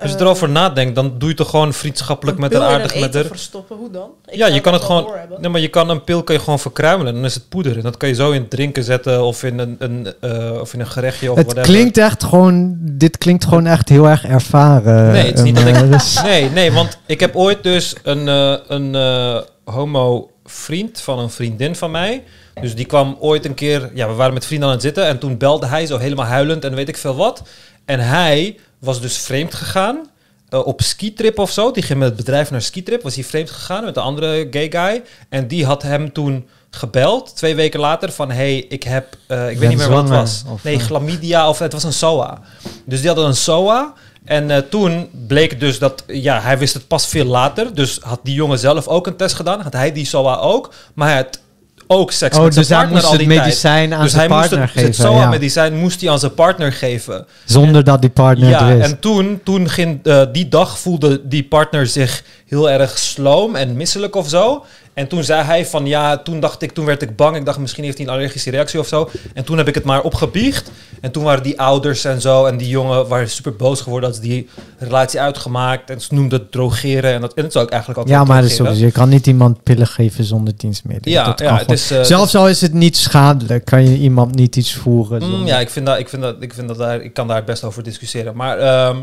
Als 0.00 0.10
je 0.10 0.16
Eh, 0.16 0.22
erover 0.22 0.48
nadenkt, 0.48 0.94
dan 0.94 1.14
doe 1.18 1.28
je 1.28 1.34
toch 1.34 1.50
gewoon 1.50 1.72
vriendschappelijk 1.72 2.36
Een 2.36 2.42
met 2.42 2.52
haar 2.52 2.62
in 2.62 2.68
aardig 2.74 2.94
een 2.94 3.00
met 3.00 3.08
eten 3.08 3.20
haar. 3.20 3.30
verstoppen, 3.30 3.76
hoe 3.76 3.90
dan? 3.90 4.10
Ik 4.26 4.34
Ja, 4.34 4.46
je 4.46 4.60
kan 4.60 4.72
het 4.72 4.82
gewoon. 4.82 5.06
Nee, 5.40 5.50
maar 5.50 5.60
je 5.60 5.68
kan 5.68 5.90
een 5.90 6.04
pil 6.04 6.22
kan 6.22 6.34
je 6.34 6.40
gewoon 6.40 6.58
verkruimelen. 6.58 7.14
Dan 7.14 7.24
is 7.24 7.34
het 7.34 7.48
poeder. 7.48 7.76
En 7.76 7.82
dat 7.82 7.96
kan 7.96 8.08
je 8.08 8.14
zo 8.14 8.30
in 8.30 8.48
drinken 8.48 8.84
zetten 8.84 9.22
of 9.24 9.42
in 9.44 9.58
een, 9.58 9.76
een, 9.78 10.14
eh, 10.20 10.60
of 10.60 10.74
in 10.74 10.80
een 10.80 10.86
gerechtje 10.86 11.30
of 11.30 11.36
Het 11.36 11.46
whatever. 11.46 11.72
klinkt 11.72 11.96
echt 11.98 12.24
gewoon, 12.24 12.76
dit 12.80 13.18
klinkt 13.18 13.44
gewoon 13.44 13.66
echt 13.66 13.88
heel 13.88 14.08
erg 14.08 14.24
ervaren. 14.24 15.12
Nee, 15.12 15.26
het 15.26 15.38
is 15.38 15.42
niet 15.44 15.58
Um, 15.58 15.64
dat 15.64 15.76
ik- 15.76 15.82
eh, 15.82 15.90
dus- 15.92 16.22
Nee, 16.22 16.50
nee, 16.50 16.72
want 16.72 16.98
ik 17.06 17.20
heb 17.20 17.36
ooit 17.36 17.62
dus 17.62 17.94
een, 18.02 18.28
eh, 18.28 18.54
een 18.68 18.94
eh, 18.94 19.40
homo 19.64 20.30
vriend 20.50 21.00
van 21.00 21.18
een 21.18 21.30
vriendin 21.30 21.76
van 21.76 21.90
mij. 21.90 22.24
Dus 22.60 22.74
die 22.74 22.84
kwam 22.84 23.16
ooit 23.20 23.44
een 23.44 23.54
keer, 23.54 23.90
ja, 23.94 24.08
we 24.08 24.14
waren 24.14 24.34
met 24.34 24.46
vrienden 24.46 24.68
aan 24.68 24.74
het 24.74 24.82
zitten 24.82 25.06
en 25.06 25.18
toen 25.18 25.36
belde 25.36 25.66
hij 25.66 25.86
zo 25.86 25.98
helemaal 25.98 26.26
huilend 26.26 26.64
en 26.64 26.74
weet 26.74 26.88
ik 26.88 26.96
veel 26.96 27.16
wat. 27.16 27.42
En 27.84 28.00
hij 28.00 28.58
was 28.78 29.00
dus 29.00 29.18
vreemd 29.18 29.54
gegaan 29.54 30.06
eh, 30.48 30.66
op 30.66 30.82
skitrip 30.82 31.38
of 31.38 31.50
zo. 31.50 31.70
Die 31.70 31.82
ging 31.82 31.98
met 31.98 32.08
het 32.08 32.16
bedrijf 32.16 32.50
naar 32.50 32.62
skitrip, 32.62 33.02
was 33.02 33.14
hij 33.14 33.24
vreemd 33.24 33.50
gegaan 33.50 33.84
met 33.84 33.96
een 33.96 34.02
andere 34.02 34.46
gay 34.50 34.70
guy. 34.70 35.02
En 35.28 35.48
die 35.48 35.64
had 35.64 35.82
hem 35.82 36.12
toen 36.12 36.48
gebeld, 36.70 37.36
twee 37.36 37.54
weken 37.54 37.80
later, 37.80 38.12
van 38.12 38.30
hey, 38.30 38.58
ik 38.58 38.82
heb, 38.82 39.16
eh, 39.26 39.50
ik 39.50 39.58
weet 39.58 39.68
niet 39.68 39.78
meer 39.78 39.88
wat 39.88 40.02
het 40.02 40.08
was. 40.08 40.44
of, 40.48 40.62
nee, 40.64 40.74
eh. 40.74 40.80
chlamydia 40.80 41.48
of 41.48 41.58
het 41.58 41.72
was 41.72 41.84
een 41.84 41.92
SOA. 41.92 42.40
Dus 42.84 42.98
die 42.98 43.06
hadden 43.06 43.26
een 43.26 43.36
SOA 43.36 43.94
En 44.28 44.50
eh, 44.50 44.58
toen 44.70 45.08
bleek 45.26 45.60
dus 45.60 45.78
dat, 45.78 46.04
ja, 46.06 46.40
hij 46.40 46.58
wist 46.58 46.74
het 46.74 46.86
pas 46.88 47.06
veel 47.06 47.24
later. 47.24 47.74
Dus 47.74 47.98
had 48.02 48.20
die 48.22 48.34
jongen 48.34 48.58
zelf 48.58 48.86
ook 48.88 49.06
een 49.06 49.16
test 49.16 49.34
gedaan. 49.34 49.60
Had 49.60 49.72
hij 49.72 49.92
die 49.92 50.06
SOA 50.06 50.36
ook. 50.36 50.72
Maar 50.94 51.08
hij 51.08 51.16
had 51.16 51.40
ook 51.86 52.12
seks 52.12 52.36
Oh, 52.36 52.42
met 52.44 52.52
zijn 52.54 52.66
dus 52.66 52.76
hij 52.76 52.76
partner 52.78 52.94
moest 52.94 53.04
al 53.04 53.10
het 53.10 53.20
die 53.20 53.28
tijd. 53.28 53.40
medicijn 53.46 53.94
aan 53.94 54.02
Dus 54.02 54.10
zijn 54.12 54.28
hij 54.28 54.36
moest 54.38 54.48
partner 54.48 54.68
het, 54.74 54.84
het 54.86 54.96
geven. 54.96 55.10
ja. 55.10 55.20
SOA-medicijn 55.20 55.76
moest 55.76 56.00
hij 56.00 56.10
aan 56.10 56.18
zijn 56.18 56.34
partner 56.34 56.72
geven. 56.72 57.26
Zonder 57.44 57.84
dat 57.84 58.00
die 58.00 58.10
partner 58.10 58.48
Ja, 58.48 58.66
het 58.66 58.76
wist. 58.78 58.90
en 58.90 58.98
toen, 59.00 59.40
toen 59.44 59.68
ging, 59.68 60.00
eh, 60.06 60.22
die 60.32 60.48
dag 60.48 60.78
voelde 60.78 61.20
die 61.28 61.44
partner 61.44 61.86
zich 61.86 62.22
heel 62.46 62.70
erg 62.70 62.98
sloom 62.98 63.56
en 63.56 63.76
misselijk 63.76 64.14
of 64.16 64.28
zo. 64.28 64.64
En 64.98 65.08
toen 65.08 65.24
zei 65.24 65.42
hij 65.42 65.66
van 65.66 65.86
ja, 65.86 66.16
toen 66.18 66.40
dacht 66.40 66.62
ik, 66.62 66.72
toen 66.72 66.84
werd 66.84 67.02
ik 67.02 67.16
bang. 67.16 67.36
Ik 67.36 67.44
dacht 67.44 67.58
misschien 67.58 67.84
heeft 67.84 67.98
hij 67.98 68.06
een 68.06 68.12
allergische 68.12 68.50
reactie 68.50 68.80
of 68.80 68.86
zo. 68.86 69.10
En 69.34 69.44
toen 69.44 69.56
heb 69.58 69.68
ik 69.68 69.74
het 69.74 69.84
maar 69.84 70.02
opgebiecht. 70.02 70.70
En 71.00 71.10
toen 71.10 71.22
waren 71.22 71.42
die 71.42 71.60
ouders 71.60 72.04
en 72.04 72.20
zo 72.20 72.44
en 72.44 72.56
die 72.56 72.68
jongen 72.68 73.08
waren 73.08 73.30
super 73.30 73.56
boos 73.56 73.80
geworden 73.80 74.10
dat 74.10 74.18
ze 74.18 74.24
die 74.28 74.48
relatie 74.78 75.20
uitgemaakt. 75.20 75.90
En 75.90 76.00
ze 76.00 76.14
noemden 76.14 76.38
het 76.38 76.52
drogeren. 76.52 77.12
En 77.12 77.20
dat, 77.20 77.34
en 77.34 77.42
dat 77.42 77.52
zou 77.52 77.64
ik 77.64 77.70
eigenlijk 77.70 78.00
ook 78.00 78.08
ja, 78.08 78.24
maar 78.24 78.42
dat 78.42 78.50
is. 78.50 78.78
Je 78.78 78.92
kan 78.92 79.08
niet 79.08 79.26
iemand 79.26 79.62
pillen 79.62 79.86
geven 79.86 80.24
zonder 80.24 80.54
dienstmiddelen. 80.56 81.18
Ja, 81.18 81.24
dat 81.24 81.34
kan 81.34 81.46
ja 81.46 81.52
het 81.52 81.60
gewoon. 81.62 81.76
is... 81.76 81.90
eh, 81.90 82.02
Zelfs 82.02 82.34
al 82.34 82.48
is 82.48 82.60
het 82.60 82.72
niet 82.72 82.96
schadelijk, 82.96 83.64
kan 83.64 83.88
je 83.88 83.96
iemand 83.98 84.34
niet 84.34 84.56
iets 84.56 84.74
voeren. 84.74 85.22
Mm, 85.30 85.46
ja, 85.46 85.58
ik 85.60 85.70
vind 85.70 85.86
dat, 85.86 85.98
ik 85.98 86.08
vind 86.08 86.22
dat, 86.22 86.36
ik 86.40 86.54
vind 86.54 86.68
dat 86.68 86.78
daar, 86.78 87.00
ik 87.02 87.14
kan 87.14 87.28
daar 87.28 87.44
best 87.44 87.64
over 87.64 87.82
discussiëren. 87.82 88.36
Maar, 88.36 88.58
ehm, 88.58 88.96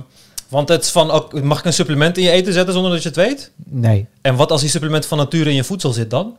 want 0.56 0.70
het 0.70 0.84
is 0.84 0.92
van, 0.92 1.12
ook, 1.12 1.42
mag 1.42 1.60
ik 1.60 1.66
een 1.66 1.74
supplement 1.74 2.18
in 2.18 2.24
je 2.24 2.32
eten 2.32 2.54
zetten 2.54 2.74
zonder 2.74 2.92
dat 2.92 3.02
je 3.02 3.08
het 3.08 3.18
weet? 3.18 3.52
Nee. 3.64 4.08
En 4.22 4.36
wat 4.36 4.52
als 4.52 4.62
die 4.62 4.70
supplement 4.70 5.06
van 5.06 5.18
nature 5.18 5.50
in 5.50 5.56
je 5.56 5.64
voedsel 5.64 5.92
zit 5.92 6.10
dan? 6.10 6.36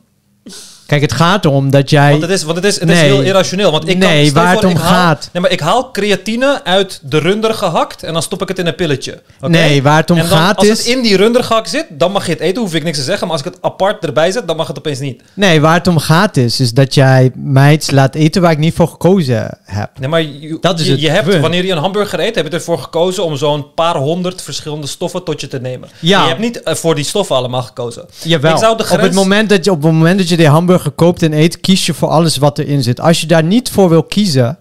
Kijk, 0.87 1.01
het 1.03 1.13
gaat 1.13 1.45
erom 1.45 1.71
dat 1.71 1.91
jij... 1.91 2.11
Want 2.11 2.23
het 2.23 2.31
is, 2.31 2.43
want 2.43 2.57
het 2.57 2.65
is, 2.67 2.75
het 2.75 2.85
Nee. 2.89 2.95
is 2.97 3.01
heel 3.03 3.23
irrationeel. 3.23 3.71
Want 3.71 3.89
ik 3.89 3.99
kan, 4.01 4.09
Nee, 4.09 4.25
je 4.25 4.33
waar 4.33 4.51
het 4.51 4.61
voor, 4.61 4.69
om 4.71 4.77
ik 4.77 4.83
haal- 4.83 4.93
gaat. 4.93 5.29
Nee, 5.33 5.43
maar 5.43 5.51
ik 5.53 5.61
haal 5.61 5.91
creatine 5.91 6.61
uit 6.65 7.01
de 7.03 7.19
runder 7.19 7.55
gehakt 7.55 8.03
en 8.03 8.13
dan 8.13 8.23
stop 8.23 8.43
ik 8.43 8.49
het 8.49 8.59
in 8.59 8.67
een 8.67 8.75
pilletje. 8.75 9.23
Nee, 9.41 9.83
waar 9.83 9.97
het 9.97 10.11
om 10.11 10.19
en 10.19 10.29
dan, 10.29 10.39
gaat 10.39 10.57
als 10.57 10.67
is... 10.67 10.79
het 10.79 10.87
in 10.87 11.03
die 11.03 11.17
runder 11.17 11.45
gehakt 11.45 11.69
zit, 11.71 11.87
dan 11.91 12.13
mag 12.13 12.27
je 12.27 12.33
het 12.33 12.41
eten, 12.41 12.63
hoef 12.63 12.75
ik 12.75 12.85
niks 12.85 12.99
te 12.99 13.05
zeggen. 13.05 13.27
Maar 13.29 13.37
als 13.37 13.47
ik 13.47 13.53
het 13.53 13.63
apart 13.63 14.05
erbij 14.05 14.31
zet, 14.31 14.47
dan 14.47 14.57
mag 14.57 14.67
het 14.67 14.79
opeens 14.79 14.99
niet. 14.99 15.23
Nee, 15.35 15.61
waar 15.61 15.75
het 15.75 15.87
om 15.87 15.99
gaat 15.99 16.37
is, 16.37 16.61
is 16.61 16.73
dat 16.73 16.95
jij 16.95 17.31
mij 17.35 17.73
iets 17.73 17.91
laat 17.91 18.15
eten 18.15 18.43
waar 18.43 18.51
ik 18.51 18.59
niet 18.59 18.75
voor 18.75 18.89
gekozen 18.89 19.59
heb. 19.65 19.91
Nee, 19.99 20.09
maar 20.09 20.23
je, 20.23 20.59
Dat 20.61 20.81
is 20.81 20.87
je, 20.87 20.93
het 21.11 21.25
hebt, 21.27 21.41
wanneer 21.41 21.65
je 21.65 21.73
een 21.73 21.79
hamburger 21.79 22.21
eet, 22.21 22.35
heb 22.35 22.47
je 22.47 22.53
ervoor 22.53 22.79
gekozen 22.79 23.25
om 23.25 23.37
zo'n 23.37 23.75
paar 23.75 23.97
honderd 23.97 24.43
verschillende 24.43 24.87
stoffen 24.87 25.25
tot 25.25 25.41
je 25.41 25.49
te 25.49 25.61
nemen. 25.61 25.89
Ja. 26.01 26.17
En 26.17 26.23
Je 26.23 26.29
hebt 26.29 26.41
niet 26.41 26.63
eh, 26.63 26.75
voor 26.75 26.95
die 26.95 27.05
stoffen 27.05 27.37
allemaal 27.37 27.63
gekozen. 27.63 28.05
Jawel. 28.23 28.53
Ik 28.53 28.59
zou 28.59 28.77
de 28.77 28.87
op, 28.91 29.01
het 29.01 29.15
moment 29.15 29.49
dat 29.49 29.65
je, 29.65 29.71
op 29.71 29.83
het 29.83 29.93
moment 29.93 30.19
dat 30.19 30.29
je 30.29 30.37
die 30.37 30.49
hamburger 30.49 30.76
koopt 30.95 31.23
en 31.23 31.33
eet, 31.33 31.61
kies 31.61 31.87
je 31.87 31.95
voor 31.95 32.09
alles 32.09 32.37
wat 32.37 32.59
erin 32.59 32.83
zit. 32.83 33.01
Als 33.01 33.21
je 33.21 33.27
daar 33.27 33.45
niet 33.45 33.71
voor 33.71 33.89
wil 33.89 34.03
kiezen, 34.03 34.59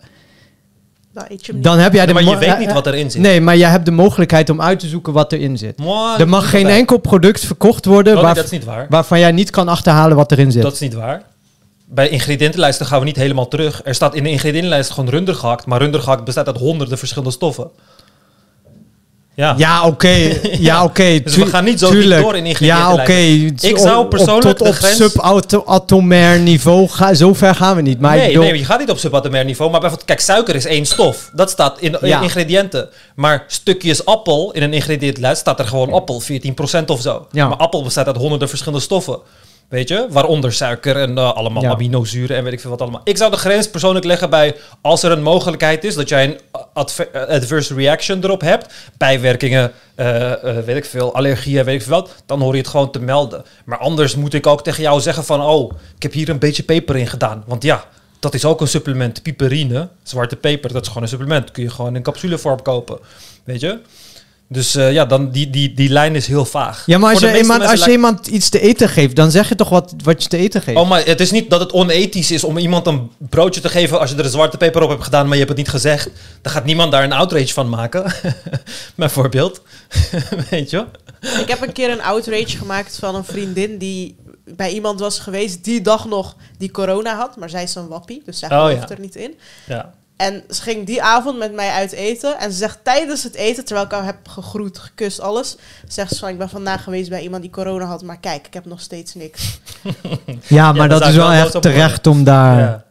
Nou, 1.13 1.27
eet 1.29 1.39
je 1.39 1.45
hem 1.45 1.55
niet. 1.55 1.63
dan 1.63 1.77
heb 1.79 1.93
jij 1.93 2.05
Nee, 2.05 2.13
de 2.15 2.21
maar 2.23 2.33
je 2.33 2.37
weet 2.47 2.57
niet 2.59 2.67
eh, 2.67 2.73
wat 2.73 2.87
erin 2.87 3.11
zit. 3.11 3.21
Nee, 3.21 3.41
maar 3.41 3.57
jij 3.57 3.69
hebt 3.69 3.85
de 3.85 3.91
mogelijkheid 3.91 4.49
om 4.49 4.61
uit 4.61 4.79
te 4.79 4.87
zoeken 4.87 5.13
wat 5.13 5.31
erin 5.31 5.57
zit. 5.57 5.79
Er 6.17 6.27
mag 6.27 6.41
niet 6.41 6.49
geen 6.49 6.67
enkel 6.67 6.97
product 6.97 7.45
verkocht 7.45 7.85
worden 7.85 8.07
Oh, 8.13 8.17
nee, 8.17 8.25
waar- 8.27 8.35
dat 8.35 8.45
is 8.45 8.51
niet 8.51 8.63
waar. 8.65 8.85
waarvan 8.89 9.19
jij 9.19 9.31
niet 9.31 9.49
kan 9.49 9.67
achterhalen 9.67 10.15
wat 10.17 10.31
erin 10.31 10.51
zit. 10.51 10.61
Dat 10.61 10.73
is 10.73 10.79
niet 10.79 10.93
waar. 10.93 11.23
Bij 11.87 12.09
ingrediëntenlijsten 12.09 12.85
gaan 12.85 12.99
we 12.99 13.05
niet 13.05 13.15
helemaal 13.15 13.47
terug. 13.47 13.81
Er 13.83 13.95
staat 13.95 14.15
in 14.15 14.23
de 14.23 14.29
ingrediëntenlijst 14.29 14.89
gewoon 14.91 15.09
runder 15.09 15.35
gehakt, 15.35 15.65
maar 15.65 15.79
runder 15.81 16.01
gehakt 16.01 16.23
bestaat 16.23 16.47
uit 16.47 16.57
honderden 16.57 16.97
verschillende 16.97 17.31
stoffen. 17.33 17.69
Ja. 19.35 19.53
Ja, 19.57 19.85
oké. 19.85 20.07
Ja, 20.69 20.83
oké. 20.83 21.19
Dus 21.23 21.35
we 21.35 21.45
gaan 21.45 21.63
niet 21.63 21.79
zo 21.79 21.89
tuurlijk. 21.89 22.21
door 22.21 22.35
in 22.35 22.55
Ja, 22.59 22.93
oké. 22.93 23.13
Ik 23.13 23.77
zou 23.77 24.05
persoonlijk 24.07 24.45
op, 24.49 24.57
tot 24.57 24.67
op 24.67 24.73
grens- 24.73 24.95
subatomair 24.95 26.39
niveau 26.39 26.87
ga, 26.89 27.13
zo 27.13 27.33
ver 27.33 27.55
gaan 27.55 27.75
we 27.75 27.81
niet. 27.81 27.99
Maar 27.99 28.17
nee, 28.17 28.27
bedoel, 28.27 28.43
nee, 28.43 28.57
je 28.57 28.65
gaat 28.65 28.79
niet 28.79 28.89
op 28.89 28.97
subatomair 28.97 29.45
niveau. 29.45 29.71
Maar 29.71 29.79
bijvoorbeeld, 29.79 30.09
kijk, 30.09 30.19
suiker 30.21 30.55
is 30.55 30.65
één 30.65 30.85
stof. 30.85 31.29
Dat 31.33 31.49
staat 31.49 31.79
in, 31.79 31.97
in 32.01 32.07
Ja. 32.07 32.21
ingrediënten. 32.21 32.89
Maar 33.15 33.43
stukjes 33.47 34.05
appel 34.05 34.51
in 34.51 34.63
een 34.63 34.73
ingrediëntenlijst 34.73 35.39
staat 35.41 35.59
er 35.59 35.67
gewoon 35.67 35.93
appel, 35.93 36.21
14% 36.21 36.85
of 36.85 37.01
zo. 37.01 37.27
Ja. 37.31 37.47
Maar 37.47 37.57
appel 37.57 37.83
bestaat 37.83 38.07
uit 38.07 38.17
honderden 38.17 38.49
verschillende 38.49 38.83
stoffen. 38.83 39.17
Weet 39.69 39.87
je? 39.87 40.07
Waaronder 40.09 40.53
suiker 40.53 40.95
en 40.95 41.17
eh, 41.17 41.33
allemaal 41.33 41.63
Ja. 41.63 41.69
aminozuren 41.71 42.37
en 42.37 42.43
weet 42.43 42.53
ik 42.53 42.59
veel 42.59 42.69
wat 42.69 42.81
allemaal. 42.81 43.01
Ik 43.03 43.17
zou 43.17 43.31
de 43.31 43.37
grens 43.37 43.69
persoonlijk 43.69 44.05
leggen 44.05 44.29
bij 44.29 44.55
als 44.81 45.03
er 45.03 45.11
een 45.11 45.23
mogelijkheid 45.23 45.83
is 45.83 45.95
dat 45.95 46.09
jij 46.09 46.23
een 46.23 46.39
eh, 46.51 47.21
adverse 47.27 47.73
reaction 47.73 48.23
erop 48.23 48.41
hebt, 48.41 48.73
bijwerkingen, 48.97 49.71
eh, 49.95 50.31
weet 50.65 50.75
ik 50.75 50.85
veel, 50.85 51.15
allergieën, 51.15 51.63
weet 51.65 51.75
ik 51.75 51.81
veel 51.87 51.93
wat, 51.93 52.23
dan 52.25 52.41
hoor 52.41 52.51
je 52.53 52.57
het 52.59 52.67
gewoon 52.67 52.91
te 52.91 52.99
melden. 52.99 53.43
Maar 53.65 53.77
anders 53.77 54.15
moet 54.15 54.33
ik 54.33 54.47
ook 54.47 54.63
tegen 54.63 54.81
jou 54.83 55.01
zeggen 55.01 55.23
van, 55.23 55.41
oh, 55.41 55.71
ik 55.95 56.03
heb 56.03 56.13
hier 56.13 56.29
een 56.29 56.39
beetje 56.39 56.63
peper 56.63 56.95
in 56.95 57.07
gedaan. 57.07 57.43
Want 57.47 57.63
ja, 57.63 57.83
dat 58.19 58.33
is 58.33 58.45
ook 58.45 58.61
een 58.61 58.67
supplement. 58.67 59.21
Piperine, 59.21 59.89
zwarte 60.03 60.35
peper, 60.35 60.73
dat 60.73 60.81
is 60.81 60.87
gewoon 60.87 61.03
een 61.03 61.09
supplement. 61.09 61.51
Kun 61.51 61.63
je 61.63 61.69
gewoon 61.69 61.95
in 61.95 62.01
capsulevorm 62.03 62.61
kopen. 62.61 62.99
Weet 63.43 63.59
je? 63.59 63.79
Dus 64.55 64.75
eh, 64.75 64.91
ja, 64.91 65.05
dan 65.05 65.31
die, 65.31 65.49
die, 65.49 65.73
die 65.73 65.89
lijn 65.89 66.15
is 66.15 66.27
heel 66.27 66.45
vaag. 66.45 66.83
Ja, 66.85 66.97
maar 66.97 67.11
als 67.11 67.19
je, 67.19 67.37
iemand, 67.37 67.63
als 67.63 67.85
je 67.85 67.91
iemand 67.91 68.27
iets 68.27 68.49
te 68.49 68.59
eten 68.59 68.89
geeft, 68.89 69.15
dan 69.15 69.31
zeg 69.31 69.49
je 69.49 69.55
toch 69.55 69.69
wat, 69.69 69.93
wat 70.03 70.23
je 70.23 70.29
te 70.29 70.37
eten 70.37 70.61
geeft. 70.61 70.77
Oh, 70.77 70.89
maar 70.89 71.05
het 71.05 71.19
is 71.19 71.31
niet 71.31 71.49
dat 71.49 71.59
het 71.59 71.71
onethisch 71.71 72.31
is 72.31 72.43
om 72.43 72.57
iemand 72.57 72.87
een 72.87 73.11
broodje 73.17 73.61
te 73.61 73.69
geven 73.69 73.99
als 73.99 74.09
je 74.09 74.15
er 74.15 74.23
een 74.25 74.29
zwarte 74.31 74.57
peper 74.57 74.81
op 74.81 74.89
hebt 74.89 75.03
gedaan, 75.03 75.23
maar 75.23 75.37
je 75.37 75.43
hebt 75.43 75.49
het 75.49 75.57
niet 75.57 75.69
gezegd. 75.69 76.09
Dan 76.41 76.51
gaat 76.51 76.65
niemand 76.65 76.91
daar 76.91 77.03
een 77.03 77.11
outrage 77.13 77.53
van 77.53 77.69
maken. 77.69 78.13
Bijvoorbeeld. 78.95 79.61
Weet 80.49 80.69
je? 80.69 80.85
Ik 81.21 81.47
heb 81.47 81.61
een 81.61 81.73
keer 81.73 81.89
een 81.89 82.01
outrage 82.03 82.57
gemaakt 82.57 82.97
van 82.99 83.15
een 83.15 83.25
vriendin 83.25 83.77
die 83.77 84.15
bij 84.45 84.71
iemand 84.71 84.99
was 84.99 85.19
geweest 85.19 85.63
die 85.63 85.81
dag 85.81 86.05
nog 86.05 86.35
die 86.57 86.71
corona 86.71 87.15
had. 87.15 87.37
Maar 87.37 87.49
zij 87.49 87.63
is 87.63 87.75
een 87.75 87.87
wappie, 87.87 88.21
dus 88.25 88.39
zij 88.39 88.49
Oh, 88.49 88.65
gelooft 88.65 88.89
ja. 88.89 88.95
er 88.95 89.01
niet 89.01 89.15
in. 89.15 89.33
Ja. 89.67 89.93
En 90.17 90.43
ze 90.49 90.61
ging 90.61 90.85
die 90.85 91.03
avond 91.03 91.37
met 91.37 91.53
mij 91.53 91.69
uit 91.69 91.91
eten. 91.91 92.39
En 92.39 92.51
ze 92.51 92.57
zegt 92.57 92.79
tijdens 92.83 93.23
het 93.23 93.35
eten, 93.35 93.65
terwijl 93.65 93.85
ik 93.85 93.91
haar 93.91 94.05
heb 94.05 94.27
gegroet, 94.27 94.79
gekust, 94.79 95.19
alles. 95.19 95.57
Zegt 95.87 96.13
ze 96.13 96.19
van, 96.19 96.29
ik 96.29 96.37
ben 96.37 96.49
vandaag 96.49 96.83
geweest 96.83 97.09
bij 97.09 97.21
iemand 97.21 97.41
die 97.41 97.51
corona 97.51 97.85
had. 97.85 98.03
Maar 98.03 98.19
kijk, 98.19 98.47
ik 98.47 98.53
heb 98.53 98.65
nog 98.65 98.81
steeds 98.81 99.13
niks. 99.13 99.59
ja, 100.47 100.71
maar 100.71 100.89
dat 100.89 101.07
is 101.07 101.15
wel 101.15 101.31
echt 101.31 101.61
terecht 101.61 102.07
om 102.07 102.23
daar... 102.23 102.59
ja. 102.59 102.84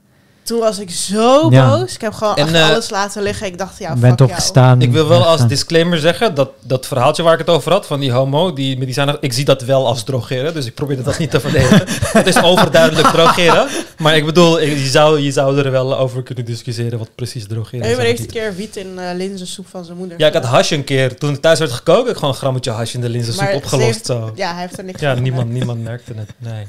Toen 0.45 0.59
was 0.61 0.79
ik 0.79 0.91
zo 0.91 1.47
Ja. 1.51 1.69
boos. 1.69 1.95
Ik 1.95 2.01
heb 2.01 2.13
gewoon 2.13 2.37
En, 2.37 2.47
echt 2.47 2.55
eh, 2.55 2.69
alles 2.71 2.91
laten 2.91 3.23
liggen. 3.23 3.47
Ik 3.47 3.59
dacht, 3.59 3.79
ja, 3.79 3.91
fuck 3.91 4.01
bent 4.01 4.21
opgestaan. 4.21 4.83
Ik 4.83 4.91
wil 4.93 5.09
wel 5.09 5.25
als 5.27 5.47
disclaimer 5.47 5.99
zeggen 5.99 6.35
dat 6.35 6.51
dat 6.61 6.87
verhaaltje 6.87 7.23
waar 7.23 7.33
ik 7.33 7.39
het 7.39 7.49
over 7.51 7.73
had 7.73 7.87
van 7.87 8.01
die 8.01 8.13
homo, 8.13 8.53
die 8.53 8.79
medicijnen, 8.79 9.17
ik 9.21 9.33
zie 9.33 9.45
dat 9.45 9.63
wel 9.63 9.87
als 9.87 10.03
drogeren, 10.05 10.55
dus 10.55 10.67
ik 10.67 10.75
probeer 10.75 11.03
dat 11.03 11.19
niet 11.19 11.31
te 11.31 11.41
verdedigen. 11.41 11.83
het 12.19 12.27
is 12.27 12.43
overduidelijk 12.43 13.09
drogeren, 13.09 13.67
maar 13.99 14.17
ik 14.17 14.25
bedoel, 14.25 14.61
ik- 14.61 14.79
je 14.79 14.87
zou, 14.89 15.21
je 15.21 15.33
zou 15.33 15.59
er 15.59 15.71
wel 15.71 15.99
over 15.99 16.23
kunnen 16.23 16.45
discussiëren 16.45 16.99
wat 16.99 17.09
precies 17.15 17.47
drogeren 17.47 17.85
is. 17.87 17.97
En 17.97 18.01
heeft 18.05 18.19
niet. 18.21 18.29
een 18.29 18.35
keer 18.41 18.55
wiet 18.55 18.77
in 18.77 18.99
eh 18.99 19.15
linzensoep 19.17 19.67
van 19.69 19.85
zijn 19.85 19.97
moeder. 19.99 20.19
Ja, 20.19 20.27
ik 20.27 20.33
had 20.35 20.45
hash 20.45 20.71
een 20.71 20.85
keer. 20.85 21.17
Toen 21.17 21.31
het 21.33 21.43
thuis 21.43 21.59
werd 21.59 21.73
gekookt, 21.73 21.99
heb 21.99 22.09
ik 22.09 22.15
gewoon 22.15 22.31
een 22.31 22.37
grammetje 22.41 22.71
hash 22.71 22.95
in 22.95 23.01
de 23.01 23.09
linzensoep 23.09 23.43
Maar 23.43 23.51
ze 23.51 23.57
opgelost. 23.57 23.87
heeft- 23.87 24.07
Zo. 24.07 24.33
Ja, 24.35 24.53
hij 24.53 24.61
heeft 24.61 24.79
er 24.79 24.85
niks 24.85 25.01
Ja, 25.01 25.15
niemand, 25.15 25.51
niemand 25.51 25.83
merkte 25.83 26.13
het. 26.17 26.31
Nee. 26.39 26.67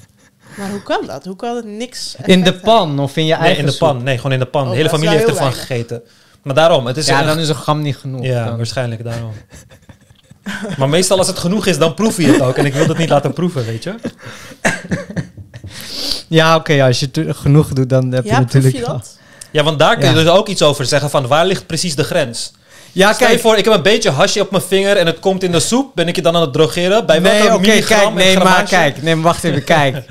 Maar 0.57 0.69
hoe 0.69 0.83
kan 0.83 1.05
dat? 1.05 1.25
Hoe 1.25 1.35
kan 1.35 1.55
het 1.55 1.65
niks 1.65 2.15
In 2.25 2.43
de 2.43 2.53
pan 2.53 2.99
of 2.99 3.17
in 3.17 3.25
je 3.25 3.31
eigen 3.33 3.49
nee, 3.51 3.57
in 3.59 3.65
de 3.65 3.71
soep? 3.71 3.79
pan. 3.79 4.03
Nee, 4.03 4.15
gewoon 4.15 4.31
in 4.31 4.39
de 4.39 4.45
pan. 4.45 4.63
Oh, 4.63 4.69
de 4.69 4.75
hele 4.75 4.89
familie 4.89 5.15
heeft 5.17 5.27
ervan 5.29 5.53
gegeten. 5.53 6.01
Maar 6.43 6.55
daarom, 6.55 6.85
het 6.85 6.97
is 6.97 7.05
Ja, 7.07 7.17
echt- 7.17 7.27
dan 7.27 7.39
is 7.39 7.49
een 7.49 7.55
gram 7.55 7.81
niet 7.81 7.97
genoeg. 7.97 8.25
Ja, 8.25 8.45
Dan- 8.45 8.57
waarschijnlijk 8.57 9.03
daarom. 9.03 9.31
maar 10.77 10.89
meestal 10.89 11.17
als 11.17 11.27
het 11.27 11.37
genoeg 11.39 11.65
is, 11.65 11.77
dan 11.77 11.93
proef 11.93 12.17
je 12.17 12.27
het 12.31 12.41
ook. 12.41 12.55
En 12.57 12.65
ik 12.65 12.73
wil 12.73 12.87
het 12.87 12.97
niet 12.97 13.09
laten 13.09 13.33
proeven, 13.33 13.65
weet 13.65 13.83
je? 13.83 13.95
Ja, 16.27 16.55
oké, 16.55 16.83
als 16.83 16.99
je 16.99 17.07
het 17.11 17.37
genoeg 17.37 17.67
doet, 17.73 17.89
dan 17.89 18.11
heb 18.11 18.23
je 18.23 18.29
Ja, 18.29 18.35
proef 18.35 18.45
natuurlijk... 18.53 18.75
je 18.75 18.91
dat? 18.91 19.17
Ja, 19.51 19.63
want 19.63 19.79
daar 19.79 19.93
kun 19.97 20.09
je 20.09 20.15
Ja. 20.15 20.21
dus 20.23 20.29
ook 20.31 20.47
iets 20.47 20.61
over 20.61 20.85
zeggen 20.85 21.09
van 21.09 21.27
waar 21.27 21.45
ligt 21.45 21.65
precies 21.65 21.95
de 21.95 22.03
grens? 22.03 22.51
Ja, 22.95 23.13
Stel 23.13 23.27
je 23.27 23.33
kijk, 23.33 23.45
voor, 23.45 23.57
ik 23.57 23.65
heb 23.65 23.73
een 23.73 23.81
beetje 23.81 24.09
hasje 24.09 24.41
op 24.41 24.51
mijn 24.51 24.63
vinger 24.63 24.97
en 24.97 25.05
het 25.05 25.19
komt 25.19 25.43
in 25.43 25.51
de 25.51 25.59
soep. 25.59 25.91
Ben 25.95 26.07
ik 26.07 26.15
je 26.15 26.21
dan 26.21 26.35
aan 26.35 26.41
het 26.41 26.53
drogeren? 26.53 27.05
Bij 27.05 27.19
nee, 27.19 27.31
welke 27.41 27.53
oké, 27.55 27.67
milligram 27.67 28.15
kijk, 28.15 28.25
nee, 28.25 28.37
maar 28.43 28.63
kijk, 28.63 29.01
nee, 29.01 29.15
maar 29.15 29.23
wacht 29.23 29.43
even, 29.43 29.63
kijk. 29.75 30.03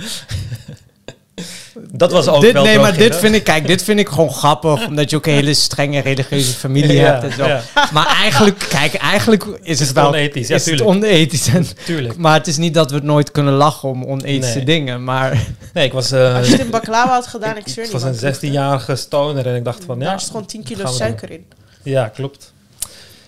Dat 1.91 2.13
was 2.13 2.29
ook 2.29 2.41
dit, 2.41 2.53
wel 2.53 2.65
nee, 2.65 2.79
maar 2.79 2.97
dit 2.97 3.17
vind 3.17 3.35
ik, 3.35 3.45
kijk, 3.45 3.67
dit 3.67 3.83
vind 3.83 3.99
ik 3.99 4.09
gewoon 4.09 4.31
grappig, 4.33 4.87
omdat 4.89 5.11
je 5.11 5.17
ook 5.17 5.27
een 5.27 5.33
hele 5.33 5.55
strenge 5.55 6.01
religieuze 6.01 6.53
familie 6.53 6.93
Ja, 6.97 7.05
hebt 7.13 7.23
en 7.25 7.33
zo. 7.33 7.47
ja. 7.47 7.63
Maar 7.93 8.07
eigenlijk, 8.07 8.67
kijk, 8.69 8.95
eigenlijk 8.95 9.45
is 9.63 9.79
het 9.79 9.89
het 9.89 9.97
wel 9.97 10.07
onethisch, 10.09 10.49
ja, 10.49 10.55
is 10.55 10.67
het 10.67 10.77
tuurlijk. 10.77 10.89
onethisch. 11.05 11.47
En, 11.49 11.67
Tuurlijk. 11.85 12.17
maar 12.17 12.35
het 12.35 12.47
is 12.47 12.57
niet 12.57 12.75
dat 12.75 12.91
we 12.91 12.97
het 12.97 13.05
nooit 13.05 13.31
kunnen 13.31 13.55
lachen 13.55 13.89
om 13.89 14.05
onethische 14.05 14.57
Nee. 14.57 14.65
dingen, 14.65 15.05
maar 15.05 15.47
Nee, 15.73 15.85
ik 15.87 15.93
was, 15.93 16.13
eh, 16.13 16.35
Als 16.37 16.47
je 16.47 16.53
het 16.53 16.61
in 16.61 16.71
baklava 16.71 17.13
had 17.13 17.27
gedaan, 17.27 17.57
ik 17.57 17.69
zweer 17.69 17.85
ik 17.85 17.93
niet. 17.93 18.03
was 18.03 18.21
een 18.23 18.35
16-jarige 18.35 18.97
stoner 18.97 19.47
en 19.47 19.55
ik 19.55 19.65
dacht 19.65 19.85
van 19.87 19.99
ja, 19.99 20.05
Daar 20.05 20.17
is 20.17 20.27
gewoon 20.27 20.47
10 20.47 20.63
kilo 20.63 20.87
suiker 20.87 21.31
in. 21.31 21.45
Ja, 21.83 22.09
klopt. 22.09 22.53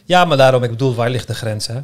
Ja, 0.07 0.25
maar 0.25 0.37
daarom, 0.37 0.63
ik 0.63 0.71
bedoel, 0.71 0.95
waar 0.95 1.11
ligt 1.11 1.27
de 1.27 1.35
grens, 1.35 1.67
hè? 1.67 1.81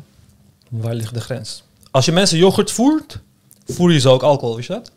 Waar 0.68 0.94
ligt 0.94 1.14
de 1.14 1.20
grens? 1.20 1.62
Als 1.90 2.04
je 2.04 2.12
mensen 2.12 2.38
yoghurt 2.38 2.70
voert, 2.70 3.18
voer 3.66 3.92
je 3.92 4.00
ze 4.00 4.08
ook 4.08 4.22
alcohol, 4.22 4.58
je 4.58 4.66
dat? 4.66 4.90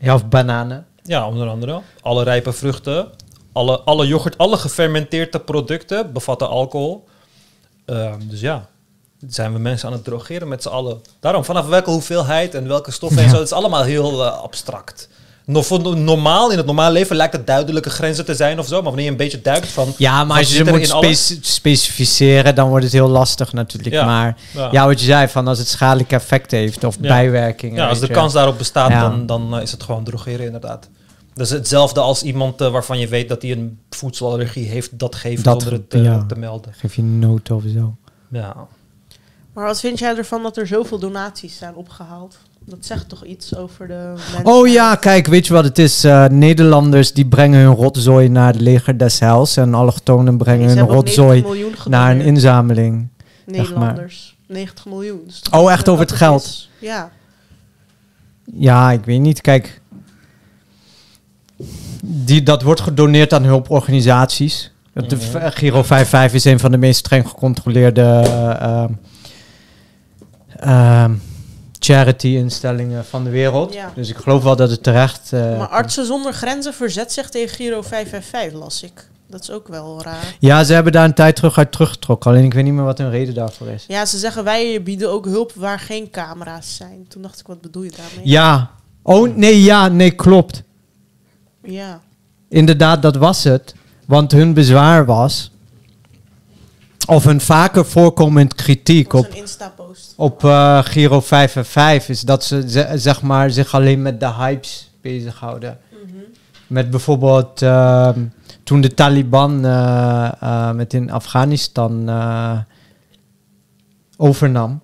ja, 0.00 0.14
of 0.14 0.26
bananen. 0.28 0.86
Ja, 1.02 1.28
onder 1.28 1.48
andere. 1.48 1.80
Alle 2.00 2.22
rijpe 2.24 2.52
vruchten, 2.52 3.08
alle, 3.52 3.80
alle 3.80 4.06
yoghurt, 4.06 4.38
alle 4.38 4.56
gefermenteerde 4.56 5.40
producten 5.40 6.12
bevatten 6.12 6.48
alcohol. 6.48 7.04
Ehm, 7.84 8.20
dus 8.28 8.40
ja, 8.40 8.68
zijn 9.26 9.52
we 9.52 9.58
mensen 9.58 9.86
aan 9.88 9.94
het 9.94 10.04
drogeren 10.04 10.48
met 10.48 10.62
z'n 10.62 10.68
allen. 10.68 11.00
Daarom, 11.20 11.44
vanaf 11.44 11.66
welke 11.66 11.90
hoeveelheid 11.90 12.54
en 12.54 12.68
welke 12.68 12.90
stoffen 12.90 13.18
en 13.18 13.24
Ja. 13.24 13.30
zo, 13.30 13.36
het 13.36 13.46
is 13.46 13.52
allemaal 13.52 13.82
heel 13.82 14.24
eh, 14.24 14.38
abstract. 14.38 15.08
No- 15.48 15.62
voor 15.62 15.96
normaal, 15.96 16.50
in 16.50 16.56
het 16.56 16.66
normale 16.66 16.92
leven 16.92 17.16
lijkt 17.16 17.32
het 17.32 17.46
duidelijke 17.46 17.90
grenzen 17.90 18.24
te 18.24 18.34
zijn 18.34 18.58
of 18.58 18.66
zo. 18.66 18.74
Maar 18.74 18.82
wanneer 18.84 19.04
je 19.04 19.10
een 19.10 19.16
beetje 19.16 19.40
duikt 19.40 19.68
van... 19.68 19.92
Ja, 19.96 20.24
maar 20.24 20.36
als 20.38 20.46
je 20.46 20.52
ze 20.52 20.58
zit 20.64 20.66
er 20.92 21.02
moet 21.02 21.38
specificeren, 21.46 22.54
dan 22.54 22.68
wordt 22.68 22.84
het 22.84 22.92
heel 22.92 23.08
lastig 23.08 23.52
natuurlijk. 23.52 23.94
Ja. 23.94 24.04
Maar 24.04 24.36
Ja, 24.54 24.68
ja, 24.72 24.86
wat 24.86 25.00
je 25.00 25.06
zei, 25.06 25.28
van 25.28 25.48
als 25.48 25.58
het 25.58 25.68
schadelijke 25.68 26.14
effect 26.14 26.50
heeft 26.50 26.84
of 26.84 26.96
Ja. 27.00 27.08
bijwerkingen. 27.08 27.76
Ja, 27.76 27.88
als 27.88 28.00
de 28.00 28.06
je. 28.06 28.12
kans 28.12 28.32
daarop 28.32 28.58
bestaat, 28.58 28.90
Ja. 28.90 29.00
dan, 29.00 29.26
dan 29.26 29.56
eh, 29.56 29.62
is 29.62 29.70
het 29.70 29.82
gewoon 29.82 30.04
drogeren 30.04 30.46
inderdaad. 30.46 30.88
Dus 31.34 31.50
hetzelfde 31.50 32.00
als 32.00 32.22
iemand 32.22 32.60
eh, 32.60 32.70
waarvan 32.70 32.98
je 32.98 33.08
weet 33.08 33.28
dat 33.28 33.42
hij 33.42 33.50
een 33.52 33.78
voedselallergie 33.90 34.68
heeft, 34.68 34.98
dat 34.98 35.14
geven 35.14 35.44
Dat 35.44 35.62
zonder 35.62 35.80
het 35.90 36.28
te 36.28 36.34
melden. 36.36 36.74
Geef 36.76 36.94
je 36.94 37.02
een 37.02 37.18
noot 37.18 37.50
of 37.50 37.62
zo. 37.74 37.96
Ja. 38.30 38.54
Maar 39.52 39.66
wat 39.66 39.80
vind 39.80 39.98
jij 39.98 40.16
ervan 40.16 40.42
dat 40.42 40.56
er 40.56 40.66
zoveel 40.66 40.98
donaties 40.98 41.56
zijn 41.58 41.74
opgehaald? 41.74 42.38
Dat 42.68 42.78
zegt 42.80 43.08
toch 43.08 43.24
iets 43.24 43.56
over 43.56 43.86
de 43.86 44.12
mensen? 44.16 44.44
Oh 44.52 44.68
ja, 44.68 44.94
kijk, 44.94 45.26
weet 45.26 45.46
je 45.46 45.52
wat 45.52 45.64
het 45.64 45.78
is? 45.78 46.04
Eh, 46.04 46.26
Nederlanders 46.26 47.12
die 47.12 47.26
brengen 47.26 47.60
hun 47.60 47.74
rotzooi 47.74 48.28
naar 48.28 48.52
het 48.52 48.60
leger 48.60 48.98
des 48.98 49.18
heils. 49.18 49.56
En 49.56 49.74
allochtonen 49.74 50.36
brengen 50.38 50.66
hun 50.68 50.76
hebben 50.76 50.96
ook 50.96 51.04
90 51.04 51.24
rotzooi 51.24 51.66
naar 51.88 52.10
een 52.10 52.20
inzameling. 52.20 53.08
Nederlanders. 53.46 54.36
90 54.46 54.86
miljoen. 54.86 55.20
Dus 55.26 55.42
Oh, 55.50 55.72
echt 55.72 55.86
eh, 55.86 55.92
over 55.92 56.04
het 56.04 56.14
geld? 56.14 56.42
is. 56.42 56.70
Ja. 56.78 57.10
Ja, 58.54 58.90
ik 58.90 59.04
weet 59.04 59.20
niet. 59.20 59.40
Kijk, 59.40 59.80
die, 62.04 62.42
dat 62.42 62.62
wordt 62.62 62.80
gedoneerd 62.80 63.32
aan 63.32 63.44
hulporganisaties. 63.44 64.72
De 64.92 65.16
Giro 65.50 65.82
55 65.82 66.32
is 66.34 66.44
een 66.44 66.58
van 66.58 66.70
de 66.70 66.76
meest 66.76 66.98
streng 66.98 67.28
gecontroleerde 67.28 68.00
eh, 68.02 68.60
ehm, 68.60 68.92
ehm, 70.56 71.12
charity-instellingen 71.78 73.04
van 73.04 73.24
de 73.24 73.30
wereld. 73.30 73.74
Ja. 73.74 73.92
Dus 73.94 74.08
ik 74.10 74.16
geloof 74.16 74.42
wel 74.42 74.56
dat 74.56 74.70
het 74.70 74.82
terecht... 74.82 75.32
eh, 75.32 75.58
Maar 75.58 75.68
Artsen 75.68 76.06
zonder 76.06 76.32
Grenzen 76.32 76.74
verzet 76.74 77.12
zich 77.12 77.28
tegen 77.28 77.54
Giro 77.56 77.82
555, 77.82 78.60
las 78.60 78.82
ik. 78.82 79.08
Dat 79.26 79.40
is 79.42 79.50
ook 79.50 79.68
wel 79.68 80.02
raar. 80.02 80.34
Ja, 80.38 80.64
ze 80.64 80.72
hebben 80.72 80.92
daar 80.92 81.04
een 81.04 81.14
tijd 81.14 81.36
terug 81.36 81.58
uit 81.58 81.72
teruggetrokken. 81.72 82.30
Alleen 82.30 82.44
ik 82.44 82.54
weet 82.54 82.64
niet 82.64 82.72
meer 82.72 82.84
wat 82.84 82.98
hun 82.98 83.10
reden 83.10 83.34
daarvoor 83.34 83.66
is. 83.68 83.84
Ja, 83.88 84.06
ze 84.06 84.18
zeggen 84.18 84.44
wij 84.44 84.82
bieden 84.82 85.10
ook 85.10 85.24
hulp 85.24 85.52
waar 85.54 85.78
geen 85.78 86.10
camera's 86.10 86.76
zijn. 86.76 87.04
Toen 87.08 87.22
dacht 87.22 87.40
ik, 87.40 87.46
wat 87.46 87.60
bedoel 87.60 87.82
je 87.82 87.90
daarmee? 87.96 88.28
Ja. 88.32 88.70
Oh, 89.02 89.34
nee, 89.36 89.62
ja, 89.62 89.88
nee, 89.88 90.10
klopt. 90.10 90.62
Ja. 91.62 92.00
Inderdaad, 92.48 93.02
dat 93.02 93.16
was 93.16 93.44
het. 93.44 93.74
Want 94.06 94.32
hun 94.32 94.54
bezwaar 94.54 95.04
was... 95.04 95.50
Of 97.08 97.24
hun 97.24 97.40
vaker 97.40 97.86
voorkomend 97.86 98.54
kritiek 98.54 99.12
op, 99.12 99.24
een 99.24 99.48
op 100.16 100.44
eh, 100.44 100.78
Giro 100.84 101.20
5 101.20 101.56
en 101.56 101.64
5 101.66 102.08
is 102.08 102.20
dat 102.20 102.44
ze 102.44 102.70
ze- 102.70 102.92
zeg 102.94 103.22
maar, 103.22 103.50
zich 103.50 103.74
alleen 103.74 104.02
met 104.02 104.20
de 104.20 104.32
hypes 104.32 104.90
bezighouden. 105.00 105.78
Mhm. 105.90 106.16
Met 106.66 106.90
bijvoorbeeld 106.90 107.62
ehm, 107.62 108.24
toen 108.62 108.80
de 108.80 108.94
Taliban 108.94 109.64
eh, 109.64 110.30
eh, 110.40 110.70
met 110.72 110.94
in 110.94 111.10
Afghanistan 111.10 112.10
overnam. 114.16 114.80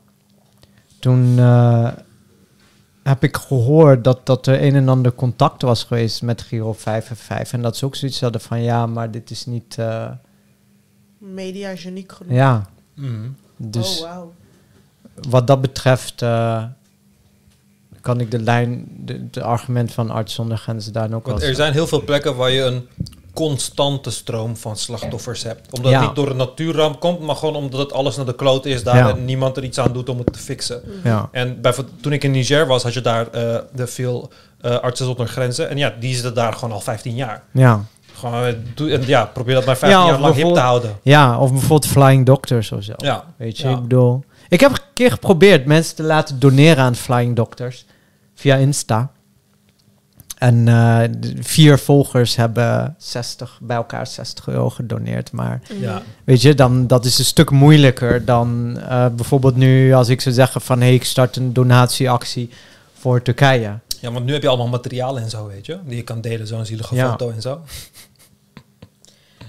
Toen 0.98 1.38
heb 3.02 3.22
ik 3.24 3.36
gehoord 3.36 4.04
dat, 4.04 4.26
dat 4.26 4.46
er 4.46 4.62
een 4.62 4.74
en 4.74 4.88
ander 4.88 5.12
contact 5.14 5.62
was 5.62 5.84
geweest 5.84 6.22
met 6.22 6.42
Giro 6.42 6.72
5 6.72 7.10
en 7.10 7.16
5. 7.16 7.52
En 7.52 7.62
dat 7.62 7.76
ze 7.76 7.84
ook 7.84 7.96
zoiets 7.96 8.20
hadden 8.20 8.40
van 8.40 8.62
ja, 8.62 8.86
maar 8.86 9.10
dit 9.10 9.30
is 9.30 9.46
niet... 9.46 9.78
Media 11.32 11.76
geniek 11.76 12.12
genoeg. 12.12 12.32
ja, 12.32 12.66
Mhm. 12.94 13.28
dus 13.56 14.00
Oh, 14.02 14.08
wauw. 14.10 14.32
wat 15.28 15.46
dat 15.46 15.60
betreft 15.60 16.22
eh, 16.22 16.64
kan 18.00 18.20
ik 18.20 18.30
de 18.30 18.38
lijn, 18.42 18.86
de, 19.04 19.30
de 19.30 19.42
argument 19.42 19.92
van 19.92 20.10
Arts 20.10 20.34
zonder 20.34 20.58
Grenzen 20.58 20.92
daar 20.92 21.12
ook 21.12 21.26
wel... 21.26 21.34
Want 21.34 21.42
er 21.48 21.54
zijn 21.54 21.72
heel 21.72 21.86
veel 21.86 22.04
plekken 22.04 22.36
waar 22.36 22.50
je 22.50 22.62
een 22.62 22.88
constante 23.32 24.10
stroom 24.10 24.56
van 24.56 24.76
slachtoffers 24.76 25.42
hebt. 25.42 25.72
Omdat 25.72 25.90
Ja. 25.90 25.98
het 25.98 26.06
niet 26.06 26.16
door 26.16 26.30
een 26.30 26.36
natuurramp 26.36 27.00
komt, 27.00 27.20
maar 27.20 27.36
gewoon 27.36 27.56
omdat 27.56 27.80
het 27.80 27.92
alles 27.92 28.16
naar 28.16 28.26
de 28.26 28.34
kloot 28.34 28.64
is 28.66 28.82
daar 28.82 28.96
Ja. 28.96 29.10
en 29.10 29.24
niemand 29.24 29.56
er 29.56 29.64
iets 29.64 29.78
aan 29.78 29.92
doet 29.92 30.08
om 30.08 30.18
het 30.18 30.32
te 30.32 30.38
fixen. 30.38 30.82
Ja. 31.04 31.28
En 31.32 31.60
bijvoorbeeld, 31.60 32.02
toen 32.02 32.12
ik 32.12 32.24
in 32.24 32.30
Niger 32.30 32.66
was, 32.66 32.82
had 32.82 32.94
je 32.94 33.00
daar 33.00 33.28
eh, 33.30 33.58
de 33.74 33.86
veel 33.86 34.30
eh, 34.60 34.78
artsen 34.78 35.06
zonder 35.06 35.26
grenzen. 35.28 35.68
En 35.68 35.76
ja, 35.76 35.94
die 36.00 36.14
zitten 36.14 36.34
daar 36.34 36.52
gewoon 36.52 36.72
al 36.74 36.80
15 36.80 37.14
jaar. 37.14 37.42
Ja. 37.52 37.84
Gewoon, 38.14 38.44
eh, 38.44 38.52
doe, 38.74 38.90
en 38.92 39.06
ja, 39.06 39.24
probeer 39.24 39.54
dat 39.54 39.64
maar 39.64 39.76
15 39.76 40.00
Ja, 40.00 40.06
jaar 40.06 40.20
lang 40.20 40.34
hip 40.34 40.54
te 40.54 40.60
houden. 40.60 40.96
Ja, 41.02 41.38
of 41.38 41.50
bijvoorbeeld 41.50 41.86
Flying 41.86 42.26
Doctors 42.26 42.72
of 42.72 42.82
zo. 42.82 42.92
Ja. 42.96 43.24
Weet 43.36 43.58
je, 43.58 43.68
Ja. 43.68 43.74
ik 43.74 43.82
bedoel... 43.82 44.24
Ik 44.48 44.60
heb 44.60 44.70
een 44.70 44.78
keer 44.94 45.10
geprobeerd 45.10 45.66
mensen 45.66 45.96
te 45.96 46.02
laten 46.02 46.38
doneren 46.38 46.84
aan 46.84 46.94
Flying 46.94 47.36
Doctors. 47.36 47.86
Via 48.34 48.56
Insta. 48.56 49.10
En 50.38 50.68
eh, 50.68 50.98
vier 51.40 51.78
volgers 51.78 52.36
hebben 52.36 52.94
60, 52.98 53.58
bij 53.62 53.76
elkaar 53.76 54.06
60 54.06 54.46
euro 54.48 54.70
gedoneerd. 54.70 55.32
Maar 55.32 55.60
Ja. 55.80 56.02
weet 56.24 56.42
je, 56.42 56.54
dan, 56.54 56.86
dat 56.86 57.04
is 57.04 57.18
een 57.18 57.24
stuk 57.24 57.50
moeilijker 57.50 58.24
dan 58.24 58.78
eh, 58.88 59.06
bijvoorbeeld 59.16 59.56
nu 59.56 59.92
als 59.92 60.08
ik 60.08 60.20
zou 60.20 60.34
zeggen 60.34 60.60
van... 60.60 60.80
hey, 60.80 60.94
ik 60.94 61.04
start 61.04 61.36
een 61.36 61.52
donatieactie 61.52 62.50
voor 63.04 63.22
Turkije. 63.22 63.78
ja, 64.00 64.12
want 64.12 64.24
nu 64.24 64.32
heb 64.32 64.42
je 64.42 64.48
allemaal 64.48 64.68
materialen 64.68 65.22
en 65.22 65.30
zo, 65.30 65.46
weet 65.46 65.66
je. 65.66 65.78
Die 65.86 65.96
je 65.96 66.02
kan 66.04 66.20
delen, 66.20 66.46
zo'n 66.46 66.66
zielige 66.66 66.94
Ja. 66.94 67.10
foto 67.10 67.30
en 67.30 67.40
zo. 67.42 67.60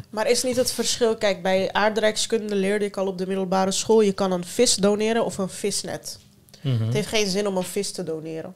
Maar 0.10 0.30
is 0.30 0.43
niet 0.43 0.56
het 0.56 0.72
verschil... 0.72 1.16
Kijk, 1.16 1.41
bij 1.41 1.70
aardrijkskunde 1.74 2.56
leerde 2.56 2.86
ik 2.86 2.97
al 2.97 3.08
op 3.08 3.18
de 3.18 3.28
middelbare 3.28 3.72
school... 3.72 4.01
je 4.01 4.12
kan 4.14 4.32
een 4.32 4.45
vis 4.45 4.76
doneren 4.76 5.26
of 5.26 5.38
een 5.38 5.49
visnet. 5.49 6.20
Mhm. 6.62 6.84
Het 6.84 6.93
heeft 6.93 7.08
geen 7.08 7.28
zin 7.30 7.47
om 7.47 7.58
een 7.58 7.64
vis 7.64 7.91
te 7.91 8.03
doneren. 8.03 8.53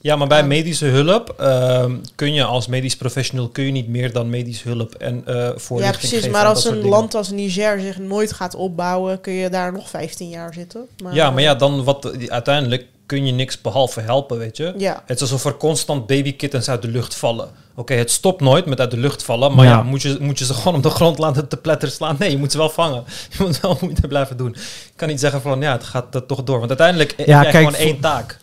Ja, 0.00 0.16
maar 0.16 0.26
bij 0.28 0.46
medische 0.46 0.86
hulp 0.86 1.34
ehm, 1.38 1.96
kun 2.14 2.32
je 2.34 2.44
als 2.44 2.66
medisch 2.66 2.96
professional 2.96 3.48
kun 3.48 3.64
je 3.64 3.70
niet 3.72 3.88
meer 3.88 4.12
dan 4.12 4.30
medische 4.30 4.68
hulp 4.68 4.94
en 4.94 5.22
eh 5.26 5.34
voorlichting 5.34 5.80
Ja, 5.80 5.90
precies. 5.90 6.10
geven 6.18 6.30
Maar 6.30 6.44
als 6.46 6.64
een 6.64 6.74
dingen. 6.74 6.88
land 6.88 7.14
als 7.14 7.30
Niger 7.30 7.80
zich 7.80 7.98
nooit 7.98 8.32
gaat 8.32 8.54
opbouwen... 8.54 9.20
kun 9.20 9.32
je 9.32 9.48
daar 9.50 9.72
nog 9.72 9.88
15 9.88 10.28
jaar 10.28 10.54
zitten. 10.54 10.86
Maar, 11.02 11.14
Ja, 11.14 11.30
maar 11.30 11.42
ja, 11.42 11.54
dan 11.54 11.84
wat 11.84 12.28
uiteindelijk 12.28 12.86
kun 13.08 13.26
je 13.26 13.32
niks 13.32 13.60
behalve 13.60 14.00
helpen, 14.00 14.38
weet 14.38 14.56
je. 14.56 14.74
Ja. 14.76 15.02
Het 15.06 15.16
is 15.16 15.22
alsof 15.22 15.44
er 15.44 15.56
constant 15.56 16.06
babykittens 16.06 16.68
uit 16.70 16.82
de 16.82 16.88
lucht 16.88 17.14
vallen. 17.14 17.48
Oké, 17.74 17.94
het 17.94 18.10
stopt 18.10 18.40
nooit 18.40 18.66
met 18.66 18.80
uit 18.80 18.90
de 18.90 18.96
lucht 18.96 19.22
vallen, 19.22 19.54
maar 19.54 19.64
ja, 19.64 19.70
Ja. 19.70 19.82
moet, 19.82 20.02
je, 20.02 20.16
moet 20.20 20.38
je 20.38 20.44
ze 20.44 20.54
gewoon 20.54 20.74
op 20.74 20.82
de 20.82 20.90
grond 20.90 21.18
laten 21.18 21.48
te 21.48 21.56
pletter 21.56 21.90
slaan? 21.90 22.16
Nee, 22.18 22.30
je 22.30 22.38
moet 22.38 22.52
ze 22.52 22.58
wel 22.58 22.70
vangen. 22.70 23.04
Je 23.38 23.44
moet 23.44 23.60
wel 23.60 23.78
moeite 23.80 24.08
blijven 24.08 24.36
doen. 24.36 24.50
Je 24.56 24.92
kan 24.96 25.08
niet 25.08 25.20
zeggen 25.20 25.40
van 25.40 25.60
ja, 25.60 25.72
het 25.72 25.84
gaat 25.84 26.14
er 26.14 26.26
toch 26.26 26.42
door. 26.44 26.56
Want 26.58 26.68
uiteindelijk 26.68 27.14
heb 27.16 27.26
Ja, 27.26 27.42
jij 27.42 27.50
kijk, 27.50 27.66
gewoon 27.66 27.80
één 27.86 28.00
taak. 28.00 28.38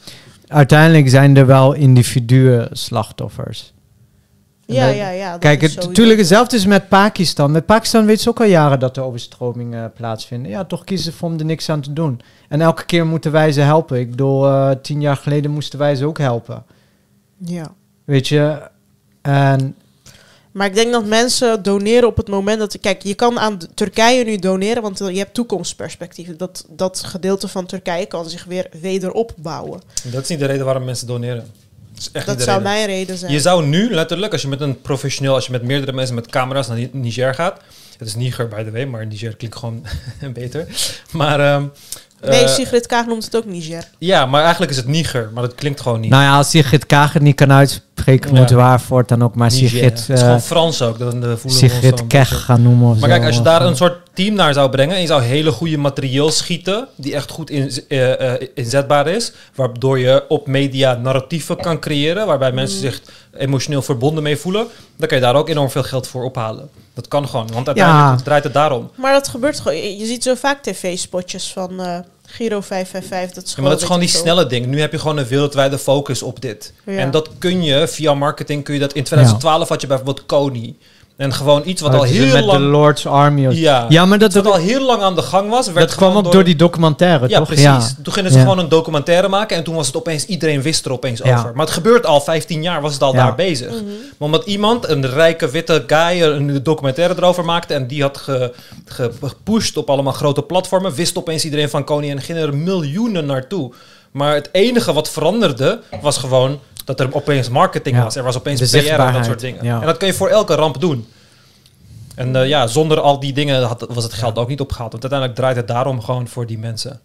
Uiteindelijk 0.47 1.09
zijn 1.09 1.38
er 1.38 1.45
wel 1.45 1.74
individuen 1.74 2.68
slachtoffers. 2.72 3.74
Ja, 4.66 4.86
ja, 4.88 5.09
ja. 5.09 5.38
Kijk, 5.38 5.61
het, 5.61 5.70
sowieso- 5.72 5.89
natuurlijk 5.89 6.20
hetzelfde 6.20 6.55
is 6.55 6.66
met 6.66 6.89
Pakistan. 6.89 7.51
Met 7.51 7.66
Pakistan 7.66 8.05
weten 8.05 8.22
ze 8.24 8.30
ook 8.30 8.39
al 8.39 8.45
jaren 8.45 8.80
dat 8.80 8.97
er 8.97 9.03
overstromingen 9.03 9.91
plaatsvinden. 9.93 10.51
Ja, 10.51 10.66
toch 10.66 10.84
kiezen 10.84 11.11
ze 11.11 11.18
voor 11.18 11.30
om 11.30 11.39
er 11.39 11.45
niks 11.45 11.70
aan 11.70 11.82
te 11.82 11.93
doen. 11.93 12.22
En 12.49 12.61
elke 12.61 12.86
keer 12.86 13.05
moeten 13.05 13.32
wij 13.32 13.51
ze 13.51 13.61
helpen. 13.61 13.99
Ik 13.99 14.09
bedoel, 14.09 14.47
eh, 14.47 14.72
tien 14.82 15.01
jaar 15.01 15.18
geleden 15.18 15.51
moesten 15.51 15.80
wij 15.80 15.95
ze 15.95 16.05
ook 16.05 16.18
helpen. 16.18 16.63
Ja. 17.38 17.74
Weet 18.05 18.28
je? 18.28 18.70
En 19.22 19.76
Maar 20.51 20.68
ik 20.68 20.76
denk 20.76 20.91
dat 20.91 21.05
mensen 21.05 21.63
doneren 21.63 22.07
op 22.07 22.18
het 22.18 22.28
moment 22.28 22.59
dat... 22.59 22.80
Kijk, 22.80 23.03
je 23.03 23.16
kan 23.16 23.39
aan 23.39 23.57
Turkije 23.74 24.24
nu 24.24 24.38
doneren, 24.38 24.82
want 24.82 24.97
je 24.97 25.18
hebt 25.18 25.34
toekomstperspectief. 25.34 26.36
Dat, 26.36 26.66
dat 26.70 27.03
gedeelte 27.03 27.47
van 27.47 27.66
Turkije 27.66 28.05
kan 28.05 28.30
zich 28.30 28.43
weer 28.43 28.68
wederop 28.82 29.34
bouwen. 29.38 29.82
Dat 30.03 30.22
is 30.24 30.30
niet 30.30 30.39
de 30.39 30.45
reden 30.45 30.66
waarom 30.66 30.84
mensen 30.84 31.07
doneren. 31.07 31.45
Dat 32.11 32.25
Dat 32.25 32.41
zou 32.41 32.45
reden. 32.57 32.61
mijn 32.63 32.85
reden 32.85 33.17
zijn. 33.17 33.31
Je 33.31 33.39
zou 33.39 33.65
nu 33.65 33.93
letterlijk, 33.93 34.31
als 34.31 34.41
je 34.41 34.47
met 34.47 34.61
een 34.61 34.81
professioneel, 34.81 35.33
als 35.33 35.45
je 35.45 35.51
met 35.51 35.63
meerdere 35.63 35.91
mensen 35.93 36.15
met 36.15 36.27
camera's 36.27 36.67
naar 36.67 36.77
Ni- 36.77 36.89
Niger 36.91 37.33
gaat. 37.33 37.61
Het 37.97 38.07
is 38.07 38.15
Niger, 38.15 38.47
by 38.47 38.63
the 38.63 38.71
way, 38.71 38.85
maar 38.85 39.05
Niger 39.05 39.35
klinkt 39.35 39.57
gewoon 39.57 39.85
beter. 40.33 40.67
Maar 41.11 41.39
ehm, 41.39 41.65
nee, 42.28 42.43
eh, 42.43 42.47
Sigrid 42.49 42.86
Kaag 42.88 43.05
noemt 43.05 43.26
het 43.26 43.36
ook 43.36 43.45
Niger. 43.45 43.88
ja, 43.97 44.26
maar 44.26 44.41
eigenlijk 44.41 44.71
is 44.71 44.78
het 44.78 44.88
Niger, 44.88 45.30
maar 45.34 45.43
dat 45.43 45.55
klinkt 45.55 45.82
gewoon 45.82 45.99
niet. 45.99 46.09
nou 46.09 46.23
ja, 46.23 46.38
als 46.38 46.49
Sigrid 46.49 46.86
Kaag 46.86 47.13
het 47.13 47.21
niet 47.21 47.36
kan 47.36 47.51
uitspreken, 47.51 48.30
Ja. 48.32 48.38
moeten 48.38 48.55
we 48.55 48.61
haar 48.61 48.82
voortaan 48.82 49.23
ook 49.23 49.36
maar 49.36 49.49
Niger. 49.51 49.69
Sigrid, 49.69 49.89
het 49.99 50.09
is 50.09 50.19
eh, 50.19 50.26
gewoon 50.26 50.41
Frans 50.41 50.82
ook. 50.82 50.99
Dan 50.99 51.07
eh, 51.07 51.13
voelen 51.13 51.39
dan 51.41 51.51
Sigrid 51.51 52.07
Keg 52.07 52.43
gaan 52.45 52.61
noemen. 52.61 52.89
Of 52.89 52.99
Maar 52.99 53.09
zo. 53.09 53.15
kijk, 53.15 53.28
als 53.28 53.36
je 53.36 53.41
daar 53.41 53.61
een 53.61 53.76
soort 53.76 53.97
team 54.13 54.36
naar 54.36 54.53
zou 54.53 54.69
brengen 54.69 54.95
en 54.95 55.01
je 55.01 55.07
zou 55.07 55.21
hele 55.21 55.51
goede 55.51 55.78
materieel 55.78 56.32
schieten, 56.32 56.88
die 56.95 57.15
echt 57.15 57.32
goed 57.32 57.49
in, 57.49 57.71
eh, 57.88 58.34
eh, 58.34 58.47
inzetbaar 58.55 59.07
is, 59.07 59.32
waardoor 59.55 59.99
je 59.99 60.23
op 60.28 60.47
media 60.47 60.93
narratieven 60.95 61.57
kan 61.57 61.80
creëren, 61.80 62.26
waarbij 62.28 62.51
mensen 62.51 62.80
zich 62.80 63.01
emotioneel 63.38 63.82
verbonden 63.82 64.23
mee 64.23 64.38
voelen, 64.38 64.67
dan 64.97 65.07
kan 65.07 65.17
je 65.17 65.23
daar 65.23 65.36
ook 65.36 65.49
enorm 65.49 65.69
veel 65.69 65.84
geld 65.84 66.07
voor 66.07 66.23
ophalen. 66.23 66.69
Dat 66.95 67.07
kan 67.07 67.27
gewoon, 67.27 67.47
want 67.53 67.67
uiteindelijk 67.67 68.17
Ja. 68.17 68.23
draait 68.23 68.43
het 68.43 68.53
daarom. 68.53 68.89
Maar 68.95 69.13
dat 69.13 69.27
gebeurt 69.27 69.59
gewoon. 69.59 69.97
Je 69.97 70.05
ziet 70.05 70.23
zo 70.23 70.35
vaak 70.35 70.61
tv-spotjes 70.63 71.51
van 71.53 71.79
eh, 71.81 71.97
Giro 72.25 72.61
555. 72.61 73.35
Dat 73.35 73.43
is 73.43 73.49
Ja, 73.49 73.55
gewoon, 73.55 73.63
maar 73.63 73.71
dat 73.71 73.81
is 73.81 73.85
gewoon 73.85 74.01
die 74.07 74.09
snelle 74.21 74.45
ding. 74.47 74.65
Nu 74.65 74.79
heb 74.79 74.91
je 74.91 74.99
gewoon 74.99 75.17
een 75.17 75.27
wereldwijde 75.27 75.77
focus 75.77 76.23
op 76.23 76.41
dit. 76.41 76.73
Ja. 76.85 76.97
En 76.97 77.11
dat 77.11 77.29
kun 77.39 77.63
je 77.63 77.87
via 77.87 78.13
marketing, 78.13 78.63
kun 78.63 78.73
je 78.73 78.79
dat 78.79 78.93
in 78.93 79.03
2012 79.03 79.69
had 79.69 79.81
je 79.81 79.87
bijvoorbeeld 79.87 80.25
Kony. 80.25 80.75
En 81.18 81.34
gewoon 81.34 81.61
iets 81.66 81.82
wat 81.82 81.91
Oh, 81.93 81.97
al 81.97 82.03
heel 82.03 82.26
met 82.26 82.36
de 82.36 82.45
lang... 82.45 82.72
Lord's 82.72 83.05
Army. 83.05 83.47
of- 83.47 83.53
Ja, 83.53 83.86
ja, 83.89 84.05
maar 84.05 84.18
dat, 84.20 84.34
wat 84.34 84.45
al 84.47 84.55
heel 84.55 84.86
lang 84.86 85.01
aan 85.01 85.16
de 85.16 85.22
gang 85.22 85.49
was. 85.49 85.66
Werd 85.72 85.88
dat 85.88 85.95
kwam 85.97 86.09
gewoon 86.09 86.26
ook 86.26 86.32
door 86.32 86.43
die 86.43 86.55
documentaire, 86.55 87.28
Ja, 87.30 87.38
toch? 87.38 87.47
precies. 87.47 87.95
Toen 88.03 88.13
gingen 88.13 88.32
ze 88.32 88.38
Ja. 88.38 88.43
gewoon 88.43 88.59
een 88.59 88.70
documentaire 88.70 89.28
maken 89.28 89.57
en 89.57 89.63
toen 89.63 89.76
was 89.76 89.88
het 89.88 89.95
opeens, 89.95 90.26
iedereen 90.26 90.61
wist 90.61 90.86
er 90.86 90.91
opeens 90.91 91.22
Ja. 91.24 91.38
over. 91.38 91.51
Maar 91.55 91.66
het 91.66 91.74
gebeurt 91.74 92.05
al 92.05 92.22
15 92.22 92.61
jaar, 92.61 92.82
was 92.82 92.93
het 92.93 93.01
al 93.03 93.13
Ja. 93.13 93.24
daar 93.26 93.36
bezig. 93.36 93.70
Maar 93.72 93.82
omdat 94.17 94.46
iemand, 94.46 94.87
een 94.89 95.09
rijke 95.09 95.50
witte 95.50 95.83
guy, 95.87 96.21
een 96.21 96.59
documentaire 96.63 97.13
erover 97.17 97.46
maakte 97.46 97.74
en 97.74 97.87
die 97.87 98.01
had 98.01 98.17
ge, 98.17 98.54
ge- 98.86 99.12
gepusht 99.24 99.78
op 99.78 99.89
allemaal 99.89 100.13
grote 100.13 100.42
platformen, 100.42 100.93
wist 100.93 101.17
opeens 101.17 101.43
iedereen 101.46 101.70
van 101.70 101.83
Koning 101.83 102.12
en 102.12 102.21
gingen 102.21 102.42
er 102.42 102.55
miljoenen 102.58 103.25
naartoe. 103.25 103.71
Maar 104.12 104.33
het 104.33 104.50
enige 104.51 104.93
wat 104.93 105.09
veranderde 105.09 105.79
was 106.01 106.17
gewoon 106.17 106.59
dat 106.86 106.99
er 106.99 107.13
opeens 107.16 107.49
marketing 107.49 107.95
Ja. 107.95 108.03
was. 108.03 108.16
Er 108.16 108.24
was 108.24 108.37
opeens 108.37 108.70
PR 108.71 108.78
en 108.78 109.13
dat 109.13 109.25
soort 109.25 109.39
dingen. 109.39 109.63
ja. 109.63 109.79
En 109.79 109.86
dat 109.86 109.97
kun 109.97 110.07
je 110.07 110.13
voor 110.13 110.29
elke 110.29 110.55
ramp 110.55 110.79
doen. 110.82 111.07
En 112.16 112.36
eh, 112.36 112.47
ja, 112.47 112.67
zonder 112.67 112.99
al 112.99 113.20
die 113.20 113.33
dingen 113.33 113.63
had, 113.63 113.86
was 113.89 114.03
het 114.03 114.13
geld 114.13 114.37
ook 114.37 114.47
niet 114.47 114.59
opgehaald. 114.59 114.91
Want 114.91 115.03
uiteindelijk 115.03 115.39
draait 115.39 115.55
het 115.57 115.67
daarom 115.67 116.01
gewoon 116.01 116.28
voor 116.28 116.45
die 116.45 116.57
mensen. 116.57 116.99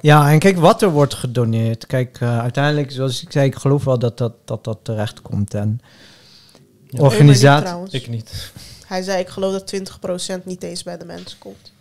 Ja, 0.00 0.30
en 0.30 0.38
kijk 0.38 0.58
wat 0.58 0.82
er 0.82 0.90
wordt 0.90 1.14
gedoneerd. 1.14 1.86
Kijk, 1.86 2.18
eh, 2.20 2.38
uiteindelijk, 2.40 2.90
zoals 2.92 3.22
ik 3.22 3.32
zei, 3.32 3.46
ik 3.46 3.54
geloof 3.54 3.84
wel 3.84 3.98
dat 3.98 4.18
dat, 4.18 4.32
dat, 4.44 4.64
dat 4.64 4.78
terecht 4.82 5.22
komt. 5.22 5.54
En 5.54 5.80
Ja. 6.88 7.00
organisatie. 7.02 8.00
Ik 8.00 8.08
niet. 8.08 8.52
Hij 8.86 9.02
zei, 9.02 9.18
ik 9.20 9.28
geloof 9.28 9.52
dat 9.52 9.66
20% 9.66 10.44
niet 10.44 10.62
eens 10.62 10.82
bij 10.82 10.98
de 10.98 11.04
mensen 11.04 11.38
komt. 11.38 11.72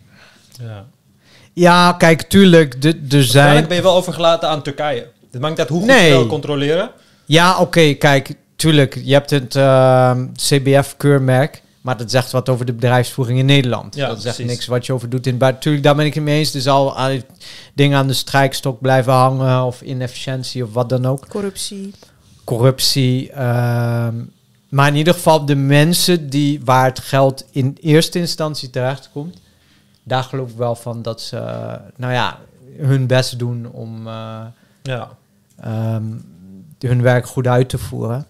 Ja. 0.62 0.86
Ja, 1.54 1.94
kijk, 1.94 2.22
tuurlijk, 2.22 2.82
de- 2.82 2.88
er 2.88 2.94
Uiteindelijk 2.94 3.32
zijn... 3.32 3.68
ben 3.68 3.76
je 3.78 3.84
wel 3.84 3.96
overgelaten 3.96 4.50
aan 4.50 4.64
Turkije. 4.64 5.08
Het 5.32 5.42
maakt 5.42 5.60
uit 5.60 5.70
hoe 5.70 5.80
goed 5.80 5.88
Nee. 5.88 6.08
je 6.10 6.18
wil 6.18 6.28
controleren. 6.28 6.92
Ja, 7.26 7.60
oké, 7.60 7.94
kijk, 7.94 8.36
tuurlijk, 8.56 9.02
je 9.04 9.14
hebt 9.14 9.30
het 9.30 9.56
ehm, 9.56 10.28
CBF-keurmerk, 10.34 11.62
maar 11.82 11.98
dat 11.98 12.12
zegt 12.12 12.32
wat 12.32 12.50
over 12.50 12.66
de 12.66 12.74
bedrijfsvoering 12.74 13.40
in 13.40 13.46
Nederland. 13.46 13.96
Ja, 13.96 14.08
dat 14.08 14.22
zegt 14.22 14.36
precies. 14.36 14.52
niks 14.54 14.68
wat 14.68 14.86
je 14.86 14.94
over 14.94 15.10
doet 15.10 15.26
in 15.26 15.32
het 15.32 15.40
buiten. 15.42 15.62
Tuurlijk, 15.62 15.84
daar 15.84 15.96
ben 15.96 16.06
ik 16.06 16.14
het 16.14 16.24
mee 16.24 16.38
eens. 16.40 16.54
Er 16.54 16.62
zal 16.62 16.98
al 16.98 17.18
dingen 17.74 17.98
aan 17.98 18.08
de 18.08 18.14
strijkstok 18.14 18.82
blijven 18.82 19.14
hangen, 19.14 19.64
of 19.64 19.82
inefficiëntie, 19.82 20.64
of 20.64 20.74
wat 20.74 20.90
dan 20.90 21.06
ook. 21.06 21.28
Corruptie. 21.28 21.94
corruptie. 22.44 23.32
ehm, 23.32 24.16
maar 24.70 24.88
in 24.88 24.96
ieder 24.96 25.14
geval 25.14 25.46
de 25.46 25.56
mensen 25.56 26.30
die 26.30 26.62
waar 26.64 26.86
het 26.86 27.00
geld 27.00 27.46
in 27.52 27.78
eerste 27.82 28.20
instantie 28.20 28.70
terecht 28.70 29.10
komt, 29.14 29.38
daar 30.04 30.24
geloof 30.24 30.50
ik 30.50 30.58
wel 30.58 30.76
van 30.76 31.02
dat 31.02 31.22
ze, 31.22 31.38
eh, 31.38 31.74
nou 31.96 32.14
ja, 32.14 32.40
hun 32.78 33.08
best 33.08 33.40
doen 33.40 33.68
om 33.72 34.08
eh, 34.08 34.40
Ja. 34.84 35.10
Ehm, 35.62 36.04
hun 36.80 37.02
werk 37.02 37.28
goed 37.28 37.48
uit 37.48 37.70
te 37.70 37.78
voeren. 37.78 38.26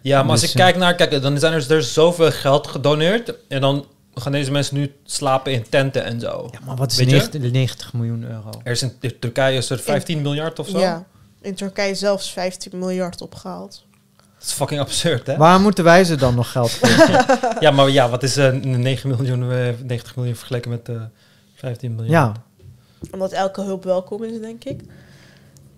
Ja, 0.00 0.22
maar 0.22 0.30
als 0.30 0.40
Dus, 0.40 0.50
ik 0.50 0.56
eh, 0.58 0.64
kijk 0.64 0.76
naar, 0.76 0.94
kijk, 0.94 1.22
dan 1.22 1.38
zijn 1.38 1.52
er, 1.52 1.70
er 1.70 1.76
is 1.78 1.92
zoveel 1.92 2.30
geld 2.32 2.66
gedoneerd. 2.66 3.34
En 3.48 3.60
dan 3.60 3.86
gaan 4.14 4.32
deze 4.32 4.50
mensen 4.50 4.76
nu 4.76 4.92
slapen 5.04 5.52
in 5.52 5.68
tenten 5.68 6.04
en 6.04 6.20
zo. 6.20 6.48
Ja, 6.50 6.58
maar 6.66 6.76
wat 6.76 6.90
is 6.90 6.96
Weet 6.96 7.10
je? 7.10 7.16
90, 7.16 7.50
90 7.52 7.92
miljoen 7.92 8.24
euro? 8.24 8.50
Er 8.64 8.72
is 8.72 8.82
in, 8.82 8.92
in 9.00 9.18
Turkije 9.18 9.56
is 9.56 9.70
er 9.70 9.78
15 9.78 10.22
miljard 10.22 10.58
of 10.58 10.68
zo. 10.68 10.78
Ja. 10.78 11.04
In 11.40 11.54
Turkije 11.54 11.94
zelfs 11.94 12.30
15 12.32 12.78
miljard 12.78 13.20
opgehaald. 13.22 13.84
Dat 14.16 14.46
is 14.48 14.52
fucking 14.52 14.80
absurd, 14.80 15.26
hè? 15.26 15.36
Waar 15.36 15.60
moeten 15.60 15.84
wij 15.84 16.04
ze 16.04 16.16
dan 16.16 16.34
nog 16.34 16.50
geld 16.52 16.70
geven? 16.70 17.24
Ja, 17.60 17.70
maar 17.70 17.90
ja, 17.90 18.08
wat 18.08 18.22
is 18.22 18.36
eh 18.36 18.52
9 18.52 19.08
miljoen, 19.08 19.52
eh, 19.52 19.68
90 19.84 20.16
miljoen 20.16 20.34
vergeleken 20.36 20.70
met 20.70 20.88
eh 20.88 21.02
15 21.54 21.94
miljoen? 21.94 22.12
ja, 22.12 22.32
Omdat 23.10 23.32
elke 23.32 23.62
hulp 23.62 23.84
welkom 23.84 24.24
is, 24.24 24.40
denk 24.40 24.64
ik. 24.64 24.80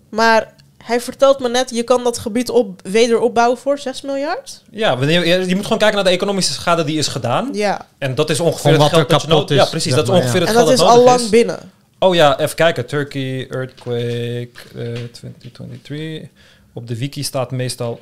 Maar 0.09 0.53
hij 0.83 1.01
vertelt 1.01 1.39
me 1.39 1.49
net, 1.49 1.69
je 1.69 1.83
kan 1.83 2.03
dat 2.03 2.17
gebied 2.17 2.49
op, 2.49 2.81
wederopbouwen 2.83 3.57
voor 3.57 3.77
6 3.79 4.01
miljard? 4.01 4.63
Ja, 4.71 4.97
wanneer, 4.97 5.47
je 5.47 5.55
moet 5.55 5.63
gewoon 5.63 5.77
kijken 5.77 5.95
naar 5.95 6.03
de 6.05 6.09
economische 6.09 6.53
schade 6.53 6.83
die 6.83 6.97
is 6.97 7.07
gedaan. 7.07 7.49
Ja. 7.53 7.85
En 7.97 8.15
dat 8.15 8.29
is 8.29 8.39
ongeveer 8.39 8.71
het 8.71 8.79
geld 8.81 8.91
dat 8.91 8.99
je 8.99 9.05
kapot 9.05 9.27
nodig 9.29 9.49
is, 9.57 9.63
Ja, 9.63 9.69
precies. 9.69 9.93
Dat 9.93 10.03
is 10.07 10.13
ongeveer 10.13 10.41
En 10.41 10.47
het 10.47 10.55
dat 10.55 10.55
geld 10.55 10.69
is 10.69 10.77
dat 10.79 10.87
al 10.87 10.95
nodig 10.95 11.09
lang 11.11 11.21
is. 11.21 11.29
binnen. 11.29 11.71
Oh 11.99 12.15
ja, 12.15 12.39
even 12.39 12.55
kijken. 12.55 12.85
Turkey 12.85 13.47
earthquake 13.49 14.49
eh 14.75 14.93
2023. 15.11 16.29
Op 16.73 16.87
de 16.87 16.97
wiki 16.97 17.23
staat 17.23 17.51
meestal... 17.51 18.01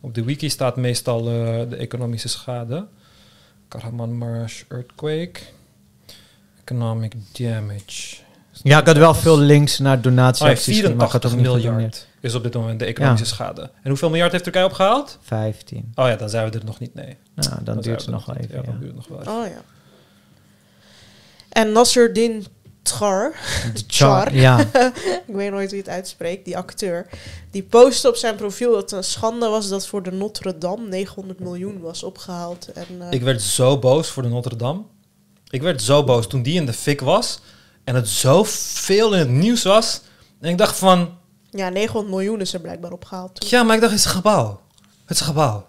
Op 0.00 0.14
de 0.14 0.24
wiki 0.24 0.48
staat 0.50 0.76
meestal 0.76 1.18
eh, 1.18 1.60
de 1.70 1.76
economische 1.76 2.28
schade. 2.28 2.86
Kahramanmaraş 3.68 4.64
earthquake. 4.68 5.40
Economic 6.64 7.12
damage. 7.32 8.16
Ja, 8.64 8.78
ik 8.80 8.86
had 8.86 8.96
wel 8.96 9.14
veel 9.14 9.38
links 9.38 9.78
naar 9.78 9.96
Oh, 9.96 10.02
ja, 10.02 10.08
donatieacties, 10.10 10.82
maar 10.82 10.90
ik 10.92 10.98
had 10.98 11.20
84 11.24 11.30
ook 11.30 11.36
niet 11.36 11.46
miljard 11.46 12.06
is 12.20 12.34
op 12.34 12.42
dit 12.42 12.54
moment 12.54 12.78
de 12.78 12.84
economische 12.84 13.26
Ja. 13.26 13.32
schade. 13.32 13.62
En 13.82 13.88
hoeveel 13.88 14.08
miljard 14.10 14.32
heeft 14.32 14.44
Turkije 14.44 14.64
opgehaald? 14.64 15.18
15. 15.22 15.92
Oh 15.94 16.06
ja, 16.06 16.16
dan 16.16 16.28
zijn 16.28 16.50
we 16.50 16.58
er 16.58 16.64
nog 16.64 16.78
niet. 16.78 16.94
Nee. 16.94 17.16
Nou, 17.34 17.64
dan, 17.64 17.80
duurt 17.80 18.00
het 18.00 18.10
nog 18.10 18.26
wel 18.26 18.34
niet. 18.40 18.44
even. 18.44 18.56
Ja, 18.56 18.62
dan 18.62 18.78
duurt 18.78 18.96
het 18.96 18.96
nog 18.96 19.08
wel 19.08 19.20
even. 19.20 19.32
Oh 19.32 19.46
ja. 19.46 19.62
En 21.48 21.72
Nasruddin 21.72 22.46
Char. 22.82 23.32
char, 23.86 24.34
ja. 24.46 24.58
ik 25.26 25.34
weet 25.34 25.50
nooit 25.50 25.70
wie 25.70 25.80
het 25.80 25.88
uitspreekt, 25.88 26.44
die 26.44 26.56
acteur, 26.56 27.06
die 27.50 27.62
postte 27.62 28.08
op 28.08 28.16
zijn 28.16 28.34
profiel 28.34 28.72
dat 28.72 28.80
het 28.80 28.92
een 28.92 29.04
schande 29.04 29.48
was 29.48 29.68
dat 29.68 29.86
voor 29.86 30.02
de 30.02 30.12
Notre 30.12 30.58
Dame 30.58 30.88
900 30.88 31.40
miljoen 31.40 31.80
was 31.80 32.02
opgehaald. 32.02 32.72
En, 32.72 32.86
eh, 33.00 33.06
Ik 33.10 33.22
werd 33.22 33.42
zo 33.42 33.78
boos 33.78 34.08
voor 34.08 34.22
de 34.22 34.28
Notre 34.28 34.56
Dame. 34.56 34.82
Ik 35.50 35.62
werd 35.62 35.82
zo 35.82 36.04
boos 36.04 36.26
toen 36.28 36.42
die 36.42 36.54
in 36.54 36.66
de 36.66 36.72
fik 36.72 37.00
was. 37.00 37.40
En 37.84 37.94
het 37.94 38.08
zo 38.08 38.42
veel 38.46 39.12
in 39.12 39.18
het 39.18 39.28
nieuws 39.28 39.62
was. 39.62 40.00
En 40.40 40.50
ik 40.50 40.58
dacht 40.58 40.76
van... 40.76 41.18
ja, 41.50 41.68
900 41.68 42.14
miljoen 42.14 42.40
is 42.40 42.54
er 42.54 42.60
blijkbaar 42.60 42.92
opgehaald. 42.92 43.40
toen. 43.40 43.48
Ja, 43.48 43.62
maar 43.62 43.74
ik 43.74 43.80
dacht, 43.80 43.92
het 43.92 44.00
is 44.00 44.06
een 44.06 44.12
gebouw. 44.12 44.60
Het 45.04 45.10
is 45.10 45.20
een 45.20 45.26
gebouw. 45.26 45.66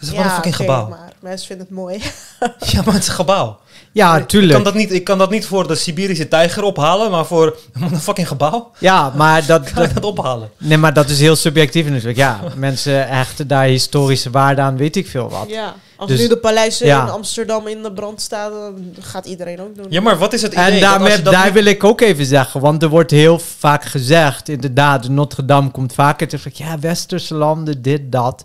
Het 0.00 0.08
is 0.08 0.08
gewoon 0.08 0.24
een 0.24 0.30
fucking 0.34 0.56
gebouw. 0.56 0.88
maar 0.88 1.12
mensen 1.20 1.46
vinden 1.46 1.66
het 1.66 1.74
mooi. 1.76 1.98
Ja, 2.72 2.82
maar 2.84 2.94
het 2.94 3.02
is 3.02 3.08
een 3.08 3.14
gebouw. 3.14 3.58
ja, 3.92 4.16
Ik 4.16 4.28
tuurlijk. 4.28 4.52
kan, 4.52 4.62
dat 4.64 4.74
niet, 4.74 4.92
ik 4.92 5.04
kan 5.04 5.18
dat 5.18 5.30
niet 5.30 5.46
voor 5.46 5.68
de 5.68 5.74
Siberische 5.74 6.28
tijger 6.28 6.62
ophalen, 6.62 7.10
maar 7.10 7.26
voor 7.26 7.56
een 7.80 8.00
fucking 8.00 8.28
gebouw 8.28 8.70
Ja, 8.78 9.12
maar 9.16 9.46
dat, 9.46 9.72
kan 9.72 9.82
ik 9.82 9.94
dat 9.94 10.04
ophalen. 10.04 10.50
Nee, 10.58 10.78
maar 10.78 10.92
dat 10.94 11.08
is 11.08 11.20
heel 11.20 11.36
subjectief 11.36 11.86
natuurlijk. 11.88 12.16
Ja, 12.18 12.40
mensen 12.56 13.08
hechten 13.08 13.48
daar 13.48 13.64
historische 13.64 14.30
waarde 14.30 14.60
aan, 14.60 14.76
weet 14.76 14.96
ik 14.96 15.06
veel 15.08 15.28
wat. 15.30 15.44
ja, 15.48 15.74
als 15.96 16.08
Dus- 16.10 16.20
nu 16.20 16.28
de 16.28 16.36
paleizen 16.36 16.86
ja. 16.86 17.02
in 17.02 17.10
Amsterdam 17.10 17.66
in 17.66 17.82
de 17.82 17.92
brand 17.92 18.20
staan, 18.20 18.50
dan 18.52 18.94
gaat 19.00 19.26
iedereen 19.26 19.60
ook 19.60 19.74
doen. 19.76 19.86
Ja, 19.88 20.00
maar 20.00 20.18
wat 20.18 20.32
is 20.32 20.42
het 20.42 20.52
idee? 20.52 20.64
En 20.64 20.80
daarmee, 20.80 21.22
daar 21.22 21.44
niet- 21.44 21.52
wil 21.52 21.64
ik 21.64 21.84
ook 21.84 22.00
even 22.00 22.24
zeggen, 22.26 22.60
want 22.60 22.82
er 22.82 22.88
wordt 22.88 23.10
heel 23.10 23.38
vaak 23.58 23.84
gezegd, 23.84 24.48
inderdaad, 24.48 25.08
Notre 25.08 25.44
Dame 25.44 25.70
komt 25.70 25.92
vaker 25.94 26.28
te 26.28 26.36
zeggen, 26.38 26.64
ja, 26.66 26.78
westerse 26.78 27.34
landen, 27.34 27.82
dit, 27.82 28.12
dat. 28.12 28.42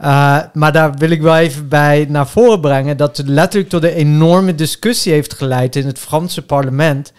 Uh, 0.00 0.38
maar 0.52 0.72
daar 0.72 0.94
wil 0.94 1.10
ik 1.10 1.22
wel 1.22 1.36
even 1.36 1.68
bij 1.68 2.06
naar 2.08 2.28
voren 2.28 2.60
brengen 2.60 2.96
dat 2.96 3.16
het 3.16 3.28
letterlijk 3.28 3.70
tot 3.70 3.82
een 3.82 3.90
enorme 3.90 4.54
discussie 4.54 5.12
heeft 5.12 5.34
geleid 5.34 5.76
in 5.76 5.86
het 5.86 5.98
Franse 5.98 6.42
parlement. 6.42 7.12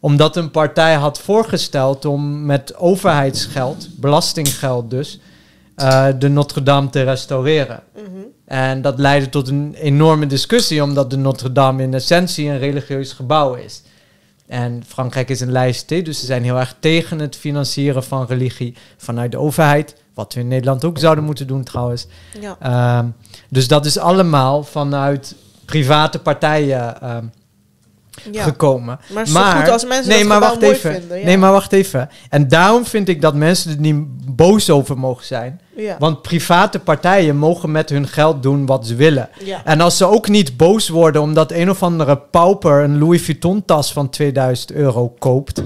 Omdat 0.00 0.36
een 0.36 0.50
partij 0.50 0.94
had 0.94 1.20
voorgesteld 1.20 2.04
om 2.04 2.46
met 2.46 2.76
overheidsgeld, 2.76 3.88
belastinggeld 3.96 4.90
dus, 4.90 5.20
uh, 5.76 6.06
de 6.18 6.28
Notre 6.28 6.62
Dame 6.62 6.90
te 6.90 7.02
restaureren. 7.02 7.82
Mhm. 7.94 8.04
En 8.44 8.82
dat 8.82 8.98
leidde 8.98 9.28
tot 9.28 9.48
een 9.48 9.74
enorme 9.74 10.26
discussie, 10.26 10.82
omdat 10.82 11.10
de 11.10 11.16
Notre 11.16 11.52
Dame 11.52 11.82
in 11.82 11.94
essentie 11.94 12.48
een 12.48 12.58
religieus 12.58 13.12
gebouw 13.12 13.54
is. 13.54 13.82
En 14.46 14.82
Frankrijk 14.86 15.28
is 15.28 15.40
een 15.40 15.52
laïcité, 15.52 16.02
dus 16.02 16.20
ze 16.20 16.26
zijn 16.26 16.42
heel 16.42 16.58
erg 16.58 16.76
tegen 16.80 17.18
het 17.18 17.36
financieren 17.36 18.04
van 18.04 18.26
religie 18.26 18.74
vanuit 18.96 19.30
de 19.30 19.38
overheid. 19.38 20.02
Wat 20.14 20.34
we 20.34 20.40
in 20.40 20.48
Nederland 20.48 20.84
ook 20.84 20.98
zouden 20.98 21.24
moeten 21.24 21.46
doen 21.46 21.64
trouwens. 21.64 22.06
Ja. 22.40 22.56
Ehm, 22.60 23.06
dus 23.48 23.68
dat 23.68 23.86
is 23.86 23.98
allemaal 23.98 24.62
vanuit 24.64 25.34
private 25.64 26.18
partijen 26.18 27.00
ehm, 27.00 27.24
ja. 28.32 28.42
gekomen. 28.42 28.98
Maar 29.12 29.24
toch 29.24 29.56
goed 29.60 29.68
als 29.68 29.84
mensen 29.84 30.12
dat 30.18 30.24
maar 30.24 30.40
wacht 30.40 30.62
even. 30.62 30.92
vinden. 30.92 31.18
Ja. 31.18 31.24
Nee, 31.24 31.38
maar 31.38 31.52
wacht 31.52 31.72
even. 31.72 32.08
En 32.30 32.48
daarom 32.48 32.84
vind 32.84 33.08
ik 33.08 33.20
dat 33.20 33.34
mensen 33.34 33.70
er 33.70 33.80
niet 33.80 34.04
boos 34.36 34.70
over 34.70 34.98
mogen 34.98 35.24
zijn. 35.26 35.60
ja. 35.76 35.96
Want 35.98 36.22
private 36.22 36.78
partijen 36.78 37.36
mogen 37.36 37.70
met 37.70 37.88
hun 37.90 38.08
geld 38.08 38.42
doen 38.42 38.66
wat 38.66 38.86
ze 38.86 38.94
willen. 38.94 39.28
ja. 39.44 39.60
En 39.64 39.80
als 39.80 39.96
ze 39.96 40.04
ook 40.06 40.28
niet 40.28 40.56
boos 40.56 40.88
worden 40.88 41.22
omdat 41.22 41.52
een 41.52 41.70
of 41.70 41.82
andere 41.82 42.16
pauper 42.18 42.82
een 42.82 42.98
Louis 42.98 43.22
Vuitton 43.22 43.64
tas 43.64 43.92
van 43.92 44.10
2000 44.10 44.72
euro 44.72 45.08
koopt. 45.18 45.62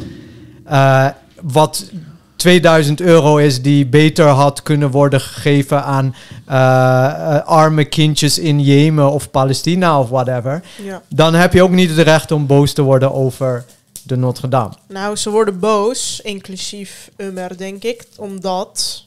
eh, 0.64 1.06
wat 1.42 1.90
2000 2.38 3.00
euro 3.00 3.36
is 3.36 3.62
die 3.62 3.86
beter 3.86 4.26
had 4.26 4.62
kunnen 4.62 4.90
worden 4.90 5.20
gegeven 5.20 5.84
aan 5.84 6.14
eh, 6.46 6.56
eh, 6.56 7.44
arme 7.46 7.84
kindjes 7.84 8.38
in 8.38 8.60
Jemen 8.60 9.10
of 9.10 9.30
Palestina 9.30 10.00
of 10.00 10.08
whatever. 10.08 10.62
ja. 10.82 11.02
Dan 11.08 11.34
heb 11.34 11.52
je 11.52 11.62
ook 11.62 11.70
niet 11.70 11.88
het 11.90 11.98
recht 11.98 12.30
om 12.32 12.46
boos 12.46 12.72
te 12.72 12.82
worden 12.82 13.12
over 13.14 13.64
de 14.02 14.16
Notre 14.16 14.48
Dame. 14.48 14.72
Nou, 14.88 15.16
ze 15.16 15.30
worden 15.30 15.58
boos, 15.58 16.20
inclusief 16.20 17.10
Umer, 17.16 17.56
denk 17.56 17.82
ik, 17.84 18.06
omdat 18.16 19.04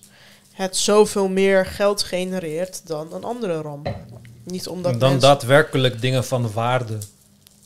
het 0.51 0.77
zoveel 0.77 1.27
meer 1.27 1.65
geld 1.65 2.03
genereert 2.03 2.81
dan 2.85 3.07
een 3.13 3.23
andere 3.23 3.61
ramp. 3.61 3.89
Niet 4.43 4.67
omdat 4.67 4.91
Dan 4.99 5.09
mensen- 5.11 5.19
daadwerkelijk 5.29 6.01
dingen 6.01 6.23
van 6.25 6.51
waarde. 6.53 6.97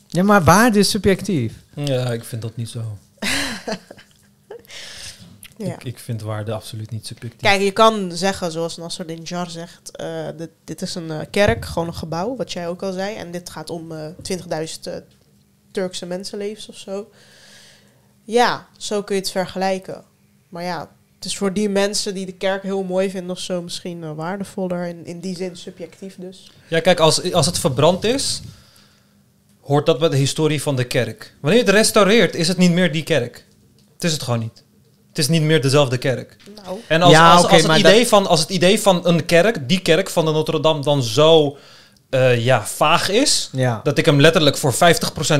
Ja, 0.08 0.22
maar 0.22 0.44
waarde 0.44 0.78
is 0.78 0.90
subjectief. 0.90 1.52
Ja, 1.74 2.12
ik 2.12 2.24
vind 2.24 2.42
dat 2.42 2.56
niet 2.56 2.68
zo. 2.68 2.80
Ja. 5.56 5.74
Ik, 5.74 5.84
ik 5.84 5.98
vind 5.98 6.22
waarde 6.22 6.52
absoluut 6.52 6.90
niet 6.90 7.06
subjectief. 7.06 7.40
Kijk, 7.40 7.60
je 7.60 7.70
kan 7.70 8.12
zeggen, 8.12 8.52
zoals 8.52 8.76
Nasser 8.76 9.20
Jar 9.22 9.50
zegt, 9.50 9.96
eh, 9.96 10.28
dit, 10.36 10.50
dit 10.64 10.82
is 10.82 10.94
een 10.94 11.10
eh, 11.10 11.20
kerk, 11.30 11.64
gewoon 11.64 11.88
een 11.88 11.94
gebouw, 11.94 12.36
wat 12.36 12.52
jij 12.52 12.68
ook 12.68 12.82
al 12.82 12.92
zei. 12.92 13.16
En 13.16 13.30
dit 13.30 13.50
gaat 13.50 13.70
om 13.70 13.92
eh 13.92 14.08
20.000 14.22 14.86
eh, 14.86 14.94
Turkse 15.70 16.06
mensenlevens 16.06 16.68
of 16.68 16.76
zo. 16.76 17.10
Ja, 18.24 18.66
zo 18.78 19.02
kun 19.02 19.14
je 19.14 19.20
het 19.20 19.30
vergelijken. 19.30 20.04
Maar 20.48 20.62
ja, 20.62 20.90
het 21.14 21.24
is 21.24 21.36
voor 21.36 21.52
die 21.52 21.68
mensen 21.68 22.14
die 22.14 22.26
de 22.26 22.32
kerk 22.32 22.62
heel 22.62 22.82
mooi 22.82 23.10
vinden 23.10 23.30
of 23.30 23.38
zo 23.38 23.62
misschien 23.62 24.14
waardevoller. 24.14 24.86
In, 24.86 25.06
in 25.06 25.20
die 25.20 25.36
zin 25.36 25.56
subjectief 25.56 26.16
dus. 26.18 26.50
Ja, 26.68 26.80
kijk, 26.80 27.00
als, 27.00 27.32
als 27.32 27.46
het 27.46 27.58
verbrand 27.58 28.04
is, 28.04 28.40
hoort 29.60 29.86
dat 29.86 29.98
bij 29.98 30.08
de 30.08 30.16
historie 30.16 30.62
van 30.62 30.76
de 30.76 30.84
kerk. 30.84 31.34
Wanneer 31.40 31.60
je 31.60 31.66
het 31.66 31.74
restaureert, 31.74 32.34
is 32.34 32.48
het 32.48 32.56
niet 32.56 32.72
meer 32.72 32.92
die 32.92 33.02
kerk. 33.02 33.44
Het 33.94 34.04
is 34.04 34.12
het 34.12 34.22
gewoon 34.22 34.40
niet. 34.40 34.64
Het 35.16 35.24
is 35.24 35.30
niet 35.30 35.42
meer 35.42 35.60
dezelfde 35.62 35.96
kerk. 35.98 36.36
Nou, 36.64 36.78
En 36.88 37.02
als, 37.02 37.12
Ja, 37.12 37.32
als, 37.32 37.46
als, 37.46 37.62
het 37.62 37.76
idee 37.76 38.06
van, 38.06 38.26
als 38.26 38.40
het 38.40 38.48
idee 38.50 38.80
van 38.80 39.00
een 39.04 39.24
kerk, 39.26 39.68
die 39.68 39.80
kerk 39.80 40.10
van 40.10 40.24
de 40.24 40.30
Notre 40.32 40.60
Dame, 40.60 40.82
dan 40.82 41.02
zo 41.02 41.56
eh, 42.10 42.44
ja, 42.44 42.62
vaag 42.66 43.08
is, 43.10 43.48
Ja. 43.52 43.80
dat 43.82 43.98
ik 43.98 44.04
hem 44.06 44.20
letterlijk 44.20 44.56
voor 44.56 44.74
50% 44.74 44.76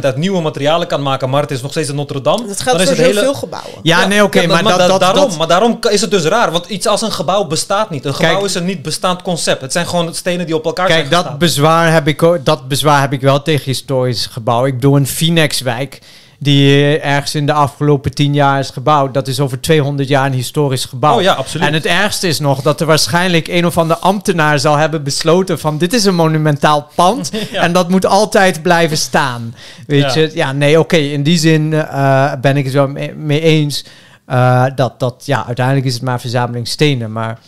uit 0.01 0.17
nieuwe 0.17 0.41
materialen 0.41 0.87
kan 0.87 1.03
maken, 1.03 1.31
maar 1.31 1.43
het 1.43 1.51
is 1.51 1.63
nog 1.63 1.71
steeds 1.71 1.89
de 1.89 1.95
Notre 1.95 2.21
Dame, 2.21 2.39
dat 2.39 2.47
dan 2.47 2.57
geldt 2.57 2.81
is 2.81 2.87
voor 2.87 2.97
het 2.97 3.05
heel 3.05 3.15
hele... 3.15 3.21
veel 3.21 3.35
gebouwen. 3.35 3.73
Ja, 3.83 4.07
nee, 4.07 4.23
oké, 4.25 4.47
maar, 4.47 4.63
dat, 4.63 4.79
da- 4.79 4.87
dat, 4.87 5.01
daarom, 5.01 5.29
dat- 5.29 5.39
maar 5.39 5.47
daarom 5.47 5.79
is 5.91 6.01
het 6.01 6.11
dus 6.11 6.25
raar. 6.25 6.51
Want 6.53 6.67
iets 6.67 6.87
als 6.87 7.03
een 7.03 7.13
gebouw 7.13 7.45
bestaat 7.45 7.91
niet. 7.91 8.05
Een 8.05 8.15
gebouw 8.15 8.33
Kijk- 8.33 8.45
is 8.45 8.55
een 8.55 8.65
niet 8.65 8.83
bestaand 8.83 9.23
concept. 9.23 9.61
Het 9.61 9.73
zijn 9.73 9.87
gewoon 9.89 10.15
stenen 10.15 10.47
die 10.47 10.55
op 10.57 10.65
elkaar 10.65 10.87
Kijk, 10.87 10.99
zijn 10.99 11.11
dat 11.11 11.21
gestaan. 11.21 11.39
bezwaar, 11.39 11.93
heb 11.93 12.07
ik 12.09 12.23
ook, 12.23 12.45
dat 12.45 12.69
bezwaar 12.69 13.01
heb 13.01 13.13
ik 13.13 13.21
wel 13.21 13.43
tegen 13.43 13.65
historische 13.65 14.31
gebouwen. 14.31 14.69
Ik 14.69 14.75
bedoel, 14.75 14.97
een 14.97 15.07
Phoenixwijk, 15.07 15.99
die 16.39 16.99
ergens 16.99 17.35
in 17.35 17.47
de 17.47 17.53
afgelopen 17.53 18.15
tien 18.15 18.35
jaar 18.35 18.59
is 18.59 18.71
gebouwd, 18.71 19.15
dat 19.15 19.29
is 19.29 19.41
over 19.41 19.61
200 19.61 20.09
jaar 20.09 20.27
een 20.27 20.33
historisch 20.33 20.85
gebouw. 20.85 21.17
Oh 21.17 21.23
ja, 21.23 21.33
absoluut. 21.33 21.67
En 21.67 21.73
het 21.75 21.87
ergste 21.87 22.29
is 22.29 22.39
nog 22.39 22.63
dat 22.63 22.81
er 22.81 22.87
waarschijnlijk 22.87 23.49
een 23.49 23.67
of 23.67 23.79
ander 23.79 23.97
ambtenaar 23.97 24.59
zal 24.59 24.77
hebben 24.77 25.03
besloten 25.03 25.59
van 25.59 25.79
dit 25.79 25.93
is 25.93 26.05
een 26.05 26.15
monumentaal 26.15 26.89
pand 26.95 27.31
Ja. 27.53 27.63
en 27.63 27.73
dat 27.73 27.89
moet 27.89 28.07
altijd 28.07 28.63
blijven 28.63 28.97
staan. 28.99 29.55
Weet 29.87 30.15
Ja. 30.15 30.21
je? 30.21 30.31
Ja, 30.35 30.53
nee, 30.53 30.79
oké, 30.79 30.97
in 30.97 31.23
die 31.23 31.39
zin 31.39 31.73
eh, 31.73 32.33
ben 32.41 32.57
ik 32.57 32.65
het 32.65 32.75
wel 32.75 32.89
mee, 33.17 33.41
eens 33.41 33.85
eh, 34.27 34.65
dat, 34.75 35.01
dat, 35.01 35.23
ja, 35.27 35.47
uiteindelijk 35.47 35.87
is 35.87 35.95
het 35.95 36.03
maar 36.03 36.21
verzameling 36.21 36.69
stenen, 36.69 37.13
maar... 37.13 37.39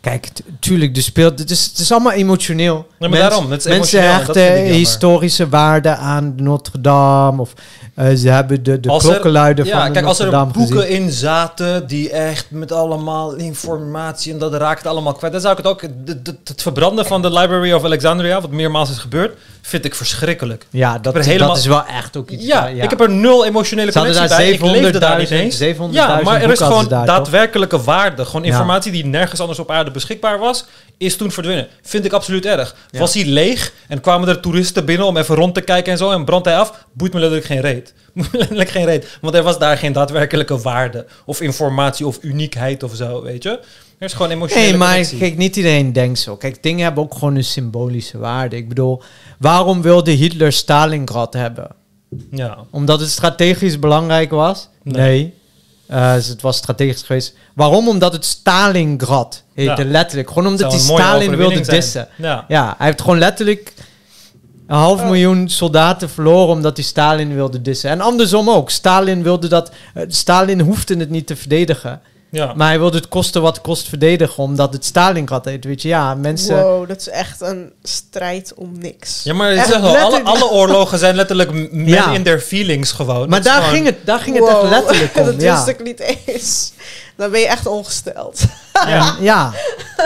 Kijk, 0.00 0.28
tuurlijk, 0.60 0.94
de 0.94 1.00
speelt. 1.00 1.38
Het 1.38 1.50
is, 1.50 1.64
het 1.64 1.78
is 1.78 1.92
allemaal 1.92 2.12
emotioneel. 2.12 2.86
maar 2.98 3.10
daarom, 3.10 3.50
het 3.50 3.64
is 3.66 3.72
mensen 3.72 4.12
hechten 4.14 4.62
historische 4.64 5.48
waarde 5.48 5.96
aan 5.96 6.32
Notre 6.36 6.80
Dame. 6.80 7.40
Of 7.40 7.52
eh, 7.98 8.14
ze 8.16 8.28
hebben 8.28 8.62
de, 8.62 8.80
de 8.80 8.90
er- 8.92 8.98
klokkenluider 8.98 9.66
Ja, 9.66 9.82
van 9.82 9.92
kijk, 9.92 10.06
als 10.06 10.18
er 10.18 10.46
boeken 10.46 10.80
gezien. 10.80 11.02
in 11.02 11.10
zaten 11.10 11.86
die 11.86 12.10
echt 12.10 12.46
met 12.50 12.72
allemaal 12.72 13.34
informatie 13.34 14.32
en 14.32 14.38
dat 14.38 14.54
raakt 14.54 14.86
allemaal 14.86 15.12
kwijt, 15.12 15.32
dan 15.32 15.42
zou 15.42 15.52
ik 15.58 15.64
het 15.64 15.72
ook. 15.72 15.82
het 16.44 16.62
verbranden 16.62 17.06
van 17.06 17.22
de 17.22 17.32
Library 17.32 17.72
of 17.72 17.84
Alexandria, 17.84 18.40
wat 18.40 18.50
meermaals 18.50 18.90
is 18.90 18.98
gebeurd, 18.98 19.36
vind 19.62 19.84
ik 19.84 19.94
verschrikkelijk. 19.94 20.66
Ja, 20.70 20.98
dat, 20.98 21.14
helemaal- 21.24 21.48
dat 21.48 21.56
is 21.56 21.66
wel 21.66 21.84
echt 21.86 22.16
ook 22.16 22.30
iets. 22.30 22.44
Ja, 22.46 22.60
waar- 22.60 22.70
ik 22.76 22.90
heb 22.90 23.00
er 23.00 23.10
nul 23.10 23.44
emotionele 23.46 23.92
connectie 23.92 24.28
daar 24.28 24.36
bij. 24.38 24.50
Ik 24.50 24.60
leefde 24.62 24.98
daar 24.98 25.18
niet 25.18 25.28
700.000 25.28 25.30
eens. 25.32 25.56
700.000 25.58 25.90
Ja, 25.90 26.20
maar 26.24 26.42
er 26.42 26.50
is 26.50 26.58
gewoon 26.60 26.88
toch? 26.88 27.04
daadwerkelijke 27.04 27.82
waarde. 27.82 28.24
Gewoon 28.24 28.42
Ja. 28.42 28.48
informatie 28.50 28.92
die 28.92 29.06
nergens 29.06 29.40
anders 29.40 29.58
op 29.58 29.70
aarde 29.70 29.90
beschikbaar 29.90 30.38
was, 30.38 30.64
is 30.98 31.16
toen 31.16 31.30
verdwenen. 31.30 31.66
Vind 31.82 32.04
ik 32.04 32.12
absoluut 32.12 32.46
erg. 32.46 32.74
Ja. 32.90 32.98
Was 32.98 33.14
hij 33.14 33.24
leeg 33.24 33.72
en 33.88 34.00
kwamen 34.00 34.28
er 34.28 34.40
toeristen 34.40 34.84
binnen 34.84 35.06
om 35.06 35.16
even 35.16 35.34
rond 35.34 35.54
te 35.54 35.60
kijken 35.60 35.92
en 35.92 35.98
zo 35.98 36.10
en 36.10 36.24
brandt 36.24 36.46
hij 36.46 36.56
af, 36.58 36.84
boeit 36.92 37.12
me 37.12 37.18
letterlijk 37.20 37.48
geen 37.48 37.60
reet. 37.60 37.87
Letterlijk 38.32 38.68
geen 38.70 38.84
reet. 38.84 39.18
Want 39.20 39.34
er 39.34 39.42
was 39.42 39.58
daar 39.58 39.76
geen 39.78 39.92
daadwerkelijke 39.92 40.58
waarde 40.58 41.06
of 41.24 41.40
informatie 41.40 42.06
of 42.06 42.18
uniekheid 42.22 42.82
of 42.82 42.94
zo, 42.94 43.22
weet 43.22 43.42
je. 43.42 43.50
Er 43.98 44.06
is 44.06 44.12
gewoon 44.12 44.30
emotionele 44.30 44.66
Nee, 44.68 44.76
maar 44.76 44.88
connectie. 44.88 45.18
kijk, 45.18 45.36
niet 45.36 45.56
iedereen 45.56 45.92
denkt 45.92 46.18
zo. 46.18 46.36
Kijk, 46.36 46.62
dingen 46.62 46.84
hebben 46.84 47.04
ook 47.04 47.14
gewoon 47.14 47.36
een 47.36 47.44
symbolische 47.44 48.18
waarde. 48.18 48.56
Ik 48.56 48.68
bedoel, 48.68 49.02
waarom 49.38 49.82
wilde 49.82 50.10
Hitler 50.10 50.52
Stalingrad 50.52 51.32
hebben? 51.34 51.68
Ja. 52.30 52.58
Omdat 52.70 53.00
het 53.00 53.10
strategisch 53.10 53.78
belangrijk 53.78 54.30
was? 54.30 54.68
Nee. 54.82 55.02
Nee. 55.02 55.34
Eh, 55.86 56.14
dus 56.14 56.26
het 56.26 56.42
was 56.42 56.56
strategisch 56.56 57.02
geweest. 57.02 57.34
Waarom? 57.54 57.88
Omdat 57.88 58.12
het 58.12 58.24
Stalingrad 58.24 59.42
heette, 59.54 59.82
Ja. 59.82 59.88
letterlijk. 59.90 60.28
Gewoon 60.28 60.46
omdat 60.46 60.70
hij 60.72 60.80
Stalin 60.80 61.36
wilde 61.36 61.60
dissen. 61.60 62.08
Ja. 62.16 62.44
Ja, 62.48 62.74
hij 62.78 62.86
heeft 62.86 63.00
gewoon 63.00 63.18
letterlijk 63.18 63.72
een 64.68 64.76
half 64.76 65.04
miljoen 65.04 65.48
soldaten 65.48 66.10
verloren 66.10 66.54
omdat 66.54 66.76
hij 66.76 66.84
Stalin 66.86 67.34
wilde 67.34 67.62
dissen. 67.62 67.90
En 67.90 68.00
andersom 68.00 68.50
ook. 68.50 68.70
Stalin 68.70 69.22
wilde 69.22 69.48
dat. 69.48 69.70
eh, 69.94 70.02
Stalin 70.08 70.60
hoefde 70.60 70.96
het 70.96 71.10
niet 71.10 71.26
te 71.26 71.36
verdedigen. 71.36 72.00
Ja. 72.30 72.52
Maar 72.54 72.68
hij 72.68 72.78
wilde 72.78 72.96
het 72.96 73.08
kosten 73.08 73.42
wat 73.42 73.60
kost 73.60 73.88
verdedigen, 73.88 74.42
omdat 74.42 74.72
het 74.72 74.84
Stalingrad 74.84 75.44
heet. 75.44 75.64
Weet 75.64 75.82
je, 75.82 75.88
ja, 75.88 76.14
mensen. 76.14 76.62
Wow, 76.62 76.88
dat 76.88 77.00
is 77.00 77.08
echt 77.08 77.40
een 77.40 77.72
strijd 77.82 78.52
om 78.56 78.78
niks. 78.78 79.22
Ja, 79.24 79.34
maar 79.34 79.52
is 79.52 79.68
wel, 79.68 79.96
alle, 80.24 80.50
oorlogen 80.50 80.98
zijn 80.98 81.14
letterlijk 81.14 81.52
men 81.72 81.86
Ja. 81.86 82.12
in 82.12 82.22
their 82.22 82.40
feelings 82.40 82.92
gewoon. 82.92 83.28
Maar 83.28 83.42
daar 83.42 83.54
gewoon- 83.54 83.70
ging, 83.70 83.86
het, 83.86 83.96
daar 84.04 84.18
ging 84.20 84.38
het 84.38 84.48
echt 84.48 84.62
letterlijk 84.62 85.16
om. 85.18 85.24
dat 85.24 85.40
ja. 85.40 85.54
wist 85.54 85.66
ik 85.78 85.82
niet 85.84 86.00
eens. 86.26 86.72
Dan 87.16 87.30
ben 87.30 87.40
je 87.40 87.46
echt 87.48 87.66
ongesteld. 87.66 88.40
En- 88.72 89.14
ja. 89.30 89.52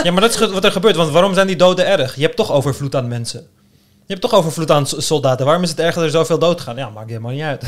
Ja, 0.02 0.12
maar 0.12 0.20
dat 0.20 0.30
is 0.30 0.38
wat 0.50 0.64
er 0.64 0.72
gebeurt. 0.72 0.96
Want 0.96 1.10
waarom 1.10 1.34
zijn 1.34 1.46
die 1.46 1.56
doden 1.56 1.86
erg? 1.86 2.14
Je 2.16 2.22
hebt 2.22 2.36
toch 2.36 2.52
overvloed 2.52 2.94
aan 2.96 3.08
mensen. 3.08 3.46
Je 4.12 4.18
hebt 4.18 4.30
toch 4.30 4.40
overvloed 4.40 4.70
aan 4.70 4.86
soldaten. 4.86 5.44
Waarom 5.44 5.62
is 5.62 5.70
het 5.70 5.78
erg 5.78 5.94
dat 5.94 6.04
er 6.04 6.10
zoveel 6.10 6.38
doodgaan? 6.38 6.76
Ja, 6.76 6.88
maakt 6.88 7.08
helemaal 7.08 7.32
niet 7.32 7.42
uit. 7.42 7.64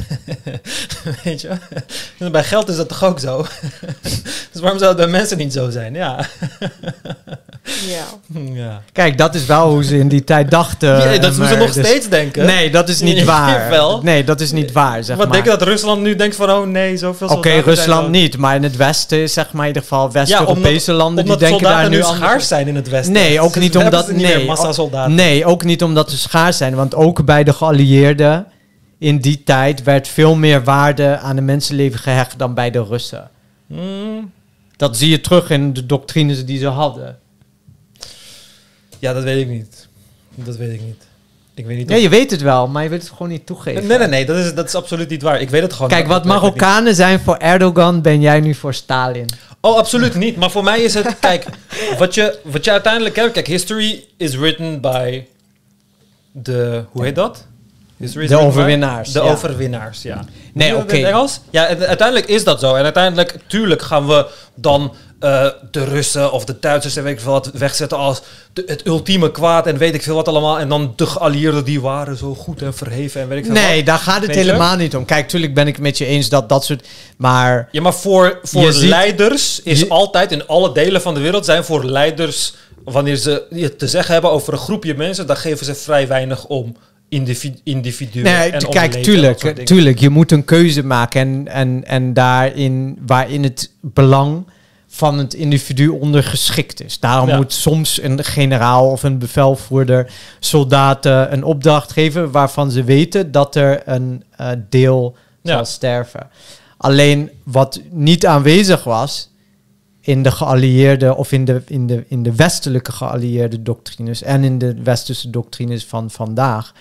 Weet 1.24 1.40
je? 1.40 1.50
Bij 2.30 2.44
geld 2.44 2.68
is 2.68 2.76
dat 2.76 2.88
toch 2.88 3.04
ook 3.04 3.18
zo? 3.18 3.46
dus 4.52 4.60
waarom 4.60 4.78
zou 4.78 4.90
het 4.90 4.96
bij 4.96 5.06
mensen 5.06 5.38
niet 5.38 5.52
zo 5.52 5.70
zijn? 5.70 5.94
Ja. 5.94 6.26
ja. 7.64 8.04
ja. 8.62 8.82
Kijk, 8.92 9.18
dat 9.18 9.34
is 9.34 9.46
wel 9.46 9.70
hoe 9.70 9.84
ze 9.84 9.98
in 9.98 10.08
die 10.08 10.24
tijd 10.24 10.50
dachten. 10.50 10.88
Ja, 11.12 11.18
dat 11.18 11.20
maar 11.20 11.30
moeten 11.38 11.48
ze 11.48 11.56
nog 11.56 11.72
dus- 11.72 11.86
steeds 11.86 12.08
denken. 12.08 12.46
Nee, 12.46 12.70
dat 12.70 12.88
is 12.88 13.00
niet 13.00 13.24
waar. 13.34 13.70
wel. 13.70 14.00
Nee, 14.02 14.24
dat 14.24 14.40
is 14.40 14.52
niet 14.52 14.72
waar, 14.72 15.04
zeg 15.04 15.16
Wat 15.16 15.24
maar. 15.26 15.34
denk 15.34 15.44
je 15.44 15.58
dat 15.58 15.68
Rusland 15.68 16.02
nu 16.02 16.16
denkt 16.16 16.36
van... 16.36 16.50
Oh 16.50 16.66
nee, 16.66 16.96
zoveel 16.96 17.28
Oké, 17.28 17.50
Rusland 17.50 18.10
niet, 18.10 18.36
maar 18.36 18.54
in 18.56 18.62
het 18.62 18.76
Westen 18.76 19.18
is 19.18 19.32
zeg 19.32 19.52
maar 19.52 19.62
in 19.62 19.66
ieder 19.68 19.82
geval 19.82 20.12
West-Europese 20.12 20.92
landen 20.92 21.22
omdat 21.24 21.38
die 21.38 21.48
denken 21.48 21.66
soldaten 21.66 21.90
daar 21.90 21.98
nu 22.00 22.04
anders 22.06 22.18
schaars 22.26 22.48
zijn 22.48 22.68
in 22.68 22.74
het 22.74 22.88
Westen. 22.88 23.12
Nee, 23.12 23.40
ook 23.40 23.52
Dus 23.52 23.62
niet 23.62 23.76
omdat 23.76 24.08
niet 24.12 24.22
nee, 24.22 24.44
massa 24.46 24.66
ook- 24.68 24.74
soldaten. 24.74 25.14
Nee, 25.14 25.44
ook 25.44 25.64
niet 25.64 25.82
omdat 25.82 26.10
ze 26.10 26.18
schaars 26.18 26.56
zijn, 26.56 26.74
want 26.74 26.94
ook 26.94 27.24
bij 27.24 27.44
de 27.44 27.52
geallieerden 27.52 28.46
in 28.98 29.18
die 29.18 29.42
tijd 29.44 29.82
werd 29.82 30.08
veel 30.08 30.34
meer 30.34 30.64
waarde 30.64 31.18
aan 31.18 31.36
de 31.36 31.42
mensenleven 31.42 31.98
gehecht 32.00 32.38
dan 32.38 32.54
bij 32.54 32.70
de 32.70 32.84
Russen. 32.84 33.30
Hmm, 33.68 34.32
Dat 34.76 34.96
zie 34.96 35.08
je 35.10 35.20
terug 35.20 35.50
in 35.50 35.72
de 35.72 35.86
doctrines 35.86 36.44
die 36.44 36.58
ze 36.58 36.66
hadden. 36.66 37.18
Ja, 38.98 39.12
dat 39.12 39.22
weet 39.22 39.40
ik 39.40 39.48
niet. 39.48 39.88
Dat 40.34 40.56
weet 40.56 40.72
ik 40.72 40.80
niet. 40.80 41.06
Ik 41.54 41.66
weet 41.66 41.76
niet 41.76 41.88
Ja, 41.88 41.96
of- 41.96 42.02
je 42.02 42.08
weet 42.08 42.30
het 42.30 42.40
wel, 42.42 42.66
maar 42.68 42.82
je 42.82 42.88
wilt 42.88 43.02
het 43.02 43.10
gewoon 43.10 43.28
niet 43.28 43.46
toegeven. 43.46 43.86
Nee, 43.86 43.98
nee, 43.98 44.06
nee, 44.08 44.24
dat 44.24 44.36
is, 44.36 44.54
dat 44.54 44.66
is 44.66 44.74
absoluut 44.74 45.08
niet 45.08 45.22
waar. 45.22 45.40
Ik 45.40 45.50
weet 45.50 45.62
het 45.62 45.72
gewoon 45.72 45.88
Kijk, 45.88 46.06
wat. 46.06 46.24
Marokkanen 46.24 46.94
zijn 46.94 47.20
voor 47.20 47.36
Erdogan, 47.36 48.02
ben 48.02 48.20
jij 48.20 48.40
nu 48.40 48.54
voor 48.54 48.74
Stalin. 48.74 49.26
Oh, 49.60 49.76
absoluut 49.76 50.14
niet. 50.14 50.36
Maar 50.36 50.50
voor 50.50 50.64
mij 50.64 50.80
is 50.82 50.94
het, 50.94 51.18
kijk, 51.20 51.44
wat 51.98 52.14
je, 52.14 52.38
wat 52.42 52.64
je 52.64 52.70
uiteindelijk 52.70 53.16
hebt, 53.16 53.32
kijk, 53.32 53.46
history 53.46 54.04
is 54.16 54.36
written 54.36 54.80
by 54.80 55.22
de, 56.32 56.84
hoe 56.90 57.04
heet 57.04 57.14
dat? 57.14 57.46
De 57.96 58.36
overwinnaars, 58.36 59.12
De 59.12 59.18
ja. 59.22 59.30
overwinnaars, 59.30 60.02
ja. 60.02 60.24
Nee, 60.54 60.76
oké. 60.76 60.96
Ja, 61.50 61.66
uiteindelijk 61.66 62.26
is 62.26 62.44
dat 62.44 62.60
zo. 62.60 62.74
En 62.74 62.84
uiteindelijk, 62.84 63.36
tuurlijk 63.46 63.82
gaan 63.82 64.06
we 64.06 64.26
dan 64.54 64.94
eh, 65.24 65.46
de 65.70 65.84
Russen 65.84 66.32
of 66.32 66.44
de 66.44 66.56
Duitsers 66.60 66.96
en 66.96 67.02
weet 67.04 67.12
ik 67.14 67.20
veel 67.20 67.32
wat 67.32 67.50
wegzetten 67.54 67.98
als 67.98 68.22
de, 68.52 68.62
het 68.66 68.86
ultieme 68.86 69.30
kwaad 69.30 69.66
en 69.66 69.78
weet 69.78 69.94
ik 69.94 70.02
veel 70.02 70.14
wat 70.14 70.28
allemaal. 70.28 70.58
En 70.58 70.68
dan 70.68 70.92
de 70.96 71.06
geallieerden 71.06 71.64
die 71.64 71.80
waren 71.80 72.16
zo 72.16 72.34
goed 72.34 72.62
en 72.62 72.74
verheven 72.74 73.20
en 73.20 73.28
weet 73.28 73.38
ik 73.38 73.44
veel 73.44 73.54
Nee, 73.54 73.76
wat. 73.76 73.86
daar 73.86 73.98
gaat 73.98 74.22
het 74.22 74.34
helemaal 74.34 74.76
niet 74.76 74.96
om. 74.96 75.04
Kijk, 75.04 75.28
tuurlijk 75.28 75.54
ben 75.54 75.66
ik 75.66 75.78
met 75.78 75.98
je 75.98 76.04
eens 76.06 76.28
dat 76.28 76.48
dat 76.48 76.64
soort... 76.64 76.86
Maar 77.16 77.68
Ja, 77.70 77.80
maar 77.80 77.94
voor, 77.94 78.38
voor 78.42 78.72
ziet- 78.72 78.88
leiders 78.88 79.60
is 79.62 79.80
je- 79.80 79.88
altijd 79.88 80.32
in 80.32 80.46
alle 80.46 80.72
delen 80.72 81.00
van 81.00 81.14
de 81.14 81.20
wereld 81.20 81.44
zijn 81.44 81.64
voor 81.64 81.84
leiders, 81.84 82.54
wanneer 82.84 83.16
ze 83.16 83.46
het 83.50 83.78
te 83.78 83.88
zeggen 83.88 84.12
hebben 84.12 84.30
over 84.30 84.52
een 84.52 84.58
groepje 84.58 84.94
mensen, 84.94 85.26
dan 85.26 85.36
geven 85.36 85.66
ze 85.66 85.74
vrij 85.74 86.08
weinig 86.08 86.46
om 86.46 86.76
individu 87.08 87.58
individuen. 87.64 88.24
Nee, 88.24 88.50
en 88.50 88.68
kijk, 88.68 88.92
tuurlijk, 88.92 89.38
tuurlijk. 89.64 89.98
Je 89.98 90.08
moet 90.10 90.32
een 90.32 90.44
keuze 90.44 90.82
maken. 90.84 91.20
En, 91.20 91.48
en, 91.48 91.84
en 91.86 92.12
daarin, 92.12 92.98
waarin 93.06 93.42
het 93.42 93.70
belang 93.80 94.46
van 94.94 95.18
het 95.18 95.34
individu 95.34 95.88
ondergeschikt 95.88 96.82
is. 96.84 97.00
Daarom 97.00 97.28
Ja. 97.28 97.36
moet 97.36 97.52
soms 97.52 98.02
een 98.02 98.24
generaal 98.24 98.90
of 98.90 99.02
een 99.02 99.18
bevelvoerder 99.18 100.12
soldaten 100.40 101.32
een 101.32 101.44
opdracht 101.44 101.92
geven 101.92 102.30
waarvan 102.30 102.70
ze 102.70 102.84
weten 102.84 103.32
dat 103.32 103.54
er 103.56 103.82
een 103.88 104.24
eh, 104.36 104.48
deel 104.68 105.16
Ja. 105.42 105.54
zal 105.54 105.64
sterven. 105.64 106.30
Alleen 106.76 107.30
wat 107.44 107.80
niet 107.90 108.26
aanwezig 108.26 108.84
was 108.84 109.30
in 110.00 110.22
de 110.22 110.30
geallieerde 110.30 111.14
of 111.16 111.32
in 111.32 111.44
de, 111.44 111.62
in 111.66 111.86
de, 111.86 112.04
in 112.08 112.22
de 112.22 112.34
westelijke 112.34 112.92
geallieerde 112.92 113.62
doctrines 113.62 114.22
en 114.22 114.44
in 114.44 114.58
de 114.58 114.74
westerse 114.82 115.30
doctrines 115.30 115.84
van 115.84 116.10
vandaag, 116.10 116.72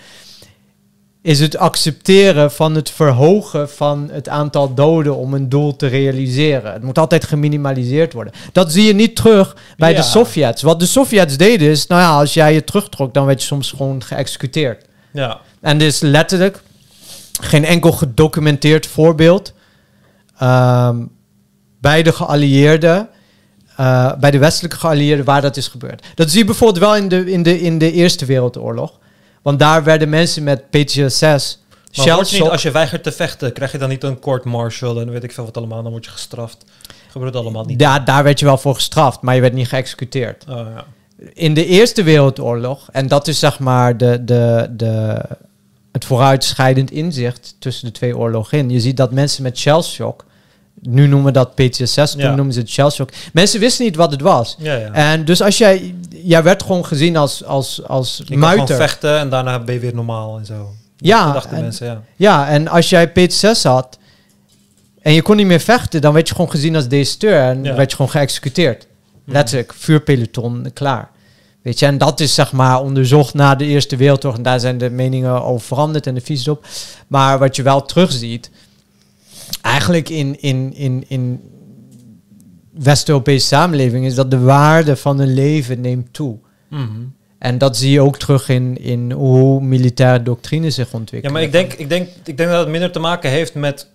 is 1.24 1.40
het 1.40 1.56
accepteren 1.56 2.52
van 2.52 2.74
het 2.74 2.90
verhogen 2.90 3.70
van 3.70 4.08
het 4.12 4.28
aantal 4.28 4.74
doden 4.74 5.16
om 5.16 5.34
een 5.34 5.48
doel 5.48 5.76
te 5.76 5.86
realiseren. 5.86 6.72
Het 6.72 6.82
moet 6.82 6.98
altijd 6.98 7.24
geminimaliseerd 7.24 8.12
worden. 8.12 8.32
Dat 8.52 8.72
zie 8.72 8.84
je 8.86 8.94
niet 8.94 9.16
terug 9.16 9.56
bij 9.76 9.90
Ja. 9.90 9.96
de 9.96 10.02
Sovjets. 10.02 10.62
Wat 10.62 10.80
de 10.80 10.86
Sovjets 10.86 11.36
deden 11.36 11.70
is, 11.70 11.86
nou 11.86 12.00
ja, 12.00 12.18
als 12.18 12.34
jij 12.34 12.54
je 12.54 12.64
terugtrok, 12.64 13.14
dan 13.14 13.26
werd 13.26 13.40
je 13.40 13.46
soms 13.46 13.70
gewoon 13.70 14.02
geëxecuteerd. 14.02 14.84
Ja. 15.12 15.40
En 15.60 15.78
dit 15.78 15.92
is 15.92 16.00
letterlijk 16.00 16.62
geen 17.40 17.64
enkel 17.64 17.92
gedocumenteerd 17.92 18.86
voorbeeld 18.86 19.52
ehm, 20.38 20.96
bij 21.80 22.02
de 22.02 22.12
geallieerden, 22.12 23.08
eh, 23.76 24.12
bij 24.14 24.30
de 24.30 24.38
westelijke 24.38 24.76
geallieerden, 24.76 25.24
waar 25.24 25.42
dat 25.42 25.56
is 25.56 25.68
gebeurd. 25.68 26.06
Dat 26.14 26.30
zie 26.30 26.38
je 26.38 26.44
bijvoorbeeld 26.44 26.78
wel 26.84 26.96
in 26.96 27.08
de, 27.08 27.30
in 27.30 27.42
de, 27.42 27.60
in 27.60 27.78
de 27.78 27.92
Eerste 27.92 28.24
Wereldoorlog. 28.24 29.02
Want 29.44 29.58
daar 29.58 29.84
werden 29.84 30.08
mensen 30.08 30.42
met 30.42 30.70
PTSS, 30.70 31.58
Maar 31.96 32.26
niet, 32.32 32.40
als 32.40 32.62
je 32.62 32.70
weigert 32.70 33.02
te 33.02 33.12
vechten, 33.12 33.52
krijg 33.52 33.72
je 33.72 33.78
dan 33.78 33.88
niet 33.88 34.02
een 34.02 34.18
court 34.18 34.44
martial 34.44 35.00
en 35.00 35.10
weet 35.10 35.24
ik 35.24 35.32
veel 35.32 35.44
wat 35.44 35.56
allemaal, 35.56 35.82
dan 35.82 35.90
word 35.90 36.04
je 36.04 36.10
gestraft. 36.10 36.64
Gebeurt 37.10 37.36
allemaal 37.36 37.64
niet. 37.64 37.78
daar, 37.78 38.04
daar 38.04 38.22
werd 38.24 38.38
je 38.38 38.44
wel 38.44 38.58
voor 38.58 38.74
gestraft, 38.74 39.20
maar 39.20 39.34
je 39.34 39.40
werd 39.40 39.52
niet 39.52 39.68
geëxecuteerd. 39.68 40.44
Oh, 40.48 40.56
ja. 40.56 40.84
in 41.32 41.54
de 41.54 41.66
Eerste 41.66 42.02
Wereldoorlog, 42.02 42.88
en 42.92 43.06
dat 43.06 43.28
is 43.28 43.38
zeg 43.38 43.58
maar 43.58 43.96
de, 43.96 44.24
de, 44.24 44.68
de, 44.70 45.22
het 45.92 46.04
vooruitscheidend 46.04 46.90
inzicht 46.90 47.56
tussen 47.58 47.86
de 47.86 47.92
twee 47.92 48.16
oorlogen 48.16 48.58
in. 48.58 48.70
Je 48.70 48.80
ziet 48.80 48.96
dat 48.96 49.12
mensen 49.12 49.42
met 49.42 49.58
shellshock, 49.58 50.24
nu 50.88 51.06
noemen 51.06 51.26
we 51.26 51.32
dat 51.32 51.54
PTSS, 51.54 52.10
toen 52.12 52.20
Ja. 52.20 52.34
noemen 52.34 52.54
ze 52.54 52.60
het 52.60 52.68
shellshock. 52.70 53.10
Mensen 53.32 53.60
wisten 53.60 53.84
niet 53.84 53.96
wat 53.96 54.10
het 54.10 54.20
was. 54.20 54.56
Ja, 54.58 54.74
ja. 54.74 54.92
En 54.92 55.24
dus 55.24 55.42
als 55.42 55.58
jij, 55.58 55.94
jij 56.10 56.42
werd 56.42 56.62
gewoon 56.62 56.84
gezien 56.86 57.16
als, 57.16 57.44
als, 57.44 57.86
als 57.86 58.16
je 58.16 58.24
gewoon 58.24 58.38
muiter. 58.40 58.76
vechten 58.76 59.18
en 59.18 59.28
daarna 59.28 59.58
ben 59.58 59.74
je 59.74 59.80
weer 59.80 59.94
normaal 59.94 60.38
en 60.38 60.46
zo. 60.46 60.72
Ja, 60.96 61.32
dachten 61.32 61.56
en- 61.56 61.62
mensen, 61.62 61.86
ja. 61.86 62.02
Ja, 62.16 62.48
en 62.48 62.68
als 62.68 62.88
jij 62.90 63.08
PTSS 63.12 63.62
had 63.62 63.98
en 65.02 65.12
je 65.12 65.22
kon 65.22 65.36
niet 65.36 65.46
meer 65.46 65.60
vechten, 65.60 66.00
dan 66.00 66.12
werd 66.12 66.28
je 66.28 66.34
gewoon 66.34 66.50
gezien 66.50 66.76
als 66.76 66.88
deserteur 66.88 67.40
en 67.40 67.62
werd 67.62 67.90
je 67.90 67.96
gewoon 67.96 68.10
geëxecuteerd. 68.10 68.86
Mhm. 69.24 69.32
Letterlijk, 69.36 69.72
vuurpeloton, 69.76 70.70
klaar. 70.72 71.10
Weet 71.62 71.78
je, 71.78 71.86
en 71.86 71.98
dat 71.98 72.20
is 72.20 72.34
zeg 72.34 72.52
maar 72.52 72.80
onderzocht 72.80 73.34
na 73.34 73.54
de 73.54 73.64
Eerste 73.64 73.96
Wereldoorlog. 73.96 74.36
En 74.38 74.44
daar 74.44 74.60
zijn 74.60 74.78
de 74.78 74.90
meningen 74.90 75.42
over 75.44 75.66
veranderd 75.66 76.06
en 76.06 76.14
de 76.14 76.20
visies 76.20 76.48
op. 76.48 76.66
Maar 77.06 77.38
wat 77.38 77.56
je 77.56 77.62
wel 77.62 77.82
terugziet, 77.84 78.50
eigenlijk 79.60 80.08
in, 80.08 80.40
in, 80.40 80.74
in, 80.74 81.04
in 81.08 81.40
West-Europese 82.72 83.46
samenleving, 83.46 84.04
is 84.06 84.14
dat 84.14 84.30
de 84.30 84.38
waarde 84.38 84.96
van 84.96 85.18
een 85.18 85.34
leven 85.34 85.80
neemt 85.80 86.12
toe. 86.12 86.38
Mhm. 86.70 86.88
En 87.38 87.58
dat 87.58 87.76
zie 87.76 87.90
je 87.90 88.00
ook 88.00 88.16
terug 88.16 88.48
in, 88.48 88.76
in 88.80 89.12
hoe 89.12 89.60
militaire 89.60 90.22
doctrine 90.22 90.70
zich 90.70 90.90
Ja, 90.92 90.98
ontwikkelt. 90.98 91.32
maar 91.32 91.42
ik 91.42 91.52
denk, 91.52 91.72
ik, 91.72 91.88
denk, 91.88 92.08
ik 92.24 92.36
denk 92.36 92.48
dat 92.50 92.58
het 92.60 92.68
minder 92.68 92.90
te 92.92 92.98
maken 92.98 93.30
heeft 93.30 93.54
met 93.54 93.90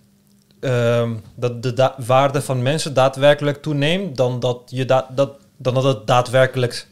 ehm, 0.60 1.10
dat 1.34 1.62
de 1.62 1.92
waarde 2.06 2.42
van 2.42 2.62
mensen 2.62 2.94
daadwerkelijk 2.94 3.62
toeneemt 3.62 4.16
dan 4.16 4.40
dat, 4.40 4.58
je 4.66 4.84
da- 4.84 5.06
dat, 5.14 5.30
dan 5.56 5.74
dat 5.74 5.84
het 5.84 6.06
daadwerkelijk 6.06 6.86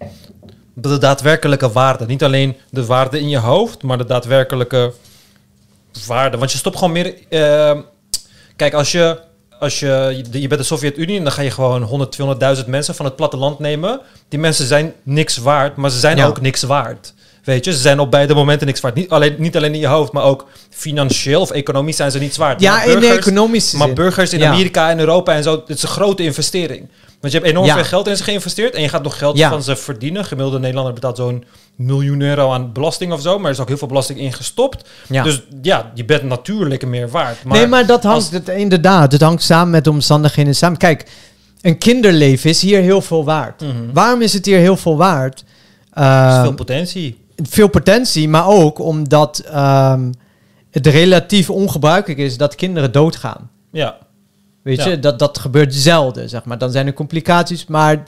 de 0.74 0.98
daadwerkelijke 0.98 1.70
waarde. 1.72 2.06
Niet 2.06 2.24
alleen 2.24 2.56
de 2.70 2.86
waarde 2.86 3.20
in 3.20 3.28
je 3.28 3.39
hoofd, 3.39 3.82
maar 3.82 3.98
de 3.98 4.05
daadwerkelijke 4.05 4.93
waarde. 6.06 6.39
Want 6.39 6.52
je 6.52 6.59
stopt 6.59 6.76
gewoon 6.78 6.93
meer. 6.93 7.14
ehm, 7.28 7.80
kijk, 8.59 8.74
als 8.74 8.93
je, 8.93 9.18
als 9.59 9.80
je, 9.80 10.22
je 10.30 10.48
bent 10.48 10.60
de 10.60 10.66
Sovjet-Unie 10.66 11.16
en 11.18 11.22
dan 11.22 11.32
ga 11.32 11.43
je 11.43 11.51
gewoon 11.51 11.82
100, 11.82 12.18
200.000 12.62 12.66
mensen 12.66 12.94
van 12.94 13.05
het 13.05 13.16
platteland 13.16 13.59
nemen. 13.59 14.01
Die 14.28 14.39
mensen 14.39 14.66
zijn 14.66 14.93
niks 15.02 15.36
waard, 15.36 15.76
maar 15.76 15.90
ze 15.90 15.98
zijn 15.98 16.16
Ja. 16.16 16.26
ook 16.26 16.40
niks 16.40 16.62
waard. 16.62 17.14
Weet 17.44 17.64
je, 17.64 17.72
ze 17.72 17.78
zijn 17.78 17.98
op 18.01 18.10
beide 18.10 18.35
momenten 18.35 18.66
niks 18.66 18.80
waard. 18.80 18.94
Niet 18.94 19.10
alleen, 19.10 19.35
niet 19.39 19.56
alleen 19.56 19.74
in 19.74 19.80
je 19.80 19.86
hoofd, 19.86 20.12
maar 20.12 20.22
ook 20.24 20.47
financieel 20.70 21.40
of 21.40 21.51
economisch 21.51 21.97
zijn 21.97 22.10
ze 22.10 22.18
niets 22.18 22.36
waard. 22.36 22.60
ja, 22.60 22.82
in 22.82 23.01
de 23.01 23.06
economische 23.06 23.76
maar 23.76 23.93
burgers 23.93 24.32
in 24.32 24.39
Ja. 24.39 24.48
Amerika 24.51 24.90
en 24.90 24.98
Europa 24.98 25.35
en 25.35 25.43
zo, 25.43 25.52
het 25.66 25.68
is 25.76 25.82
een 25.82 25.89
grote 25.89 26.22
investering. 26.22 26.89
Want 27.20 27.32
je 27.32 27.39
hebt 27.39 27.51
enorm 27.51 27.66
Ja. 27.66 27.74
veel 27.74 27.85
geld 27.85 28.06
in 28.09 28.16
ze 28.16 28.22
geïnvesteerd 28.22 28.74
en 28.74 28.82
je 28.82 28.89
gaat 28.89 29.02
nog 29.02 29.18
geld 29.18 29.40
van 29.40 29.62
ze 29.62 29.76
verdienen. 29.76 30.24
Gemiddelde 30.24 30.59
Nederlander 30.59 30.93
betaalt 30.93 31.16
zo'n 31.16 31.44
miljoen 31.78 32.20
euro 32.20 32.52
aan 32.52 32.72
belasting 32.72 33.12
of 33.12 33.20
zo, 33.20 33.36
maar 33.36 33.46
er 33.46 33.52
is 33.52 33.60
ook 33.60 33.68
heel 33.68 33.76
veel 33.76 33.88
belasting 33.88 34.18
ingestopt. 34.18 34.88
Ja. 35.09 35.22
Dus 35.22 35.42
ja, 35.62 35.90
je 35.94 36.05
bent 36.05 36.22
natuurlijk 36.22 36.86
meer 36.86 37.09
waard. 37.09 37.44
Maar 37.44 37.59
nee, 37.59 37.66
maar 37.66 37.86
dat 37.86 38.02
hangt 38.02 38.30
het, 38.30 38.48
inderdaad. 38.48 39.12
Het 39.12 39.20
hangt 39.20 39.42
samen 39.42 39.70
met 39.70 39.84
de 39.84 39.90
omstandigheden 39.90 40.55
samen. 40.55 40.78
Kijk, 40.78 41.10
een 41.60 41.78
kinderleven 41.78 42.50
is 42.50 42.62
hier 42.62 42.80
heel 42.80 43.00
veel 43.00 43.24
waard. 43.24 43.60
Mhm. 43.60 43.92
Waarom 43.92 44.22
is 44.22 44.32
het 44.32 44.46
hier 44.46 44.59
heel 44.59 44.76
veel 44.76 44.96
waard? 44.96 45.40
is 45.40 46.02
Ehm, 46.02 46.42
veel 46.42 46.55
potentie. 46.55 47.18
veel 47.36 47.68
potentie, 47.68 48.28
maar 48.28 48.46
ook 48.46 48.78
omdat 48.78 49.38
ehm, 49.38 50.12
het 50.70 50.86
relatief 50.86 51.50
ongebruikelijk 51.50 52.20
is 52.20 52.36
dat 52.36 52.55
kinderen 52.55 52.92
doodgaan. 52.92 53.50
Ja. 53.72 53.96
Weet 54.62 54.76
Ja. 54.82 54.88
je, 54.88 54.98
dat, 54.98 55.18
dat 55.18 55.38
gebeurt 55.38 55.74
zelden, 55.74 56.28
zeg 56.28 56.44
maar. 56.44 56.59
Dan 56.59 56.70
zijn 56.70 56.86
er 56.86 56.92
complicaties, 56.92 57.66
maar 57.66 58.02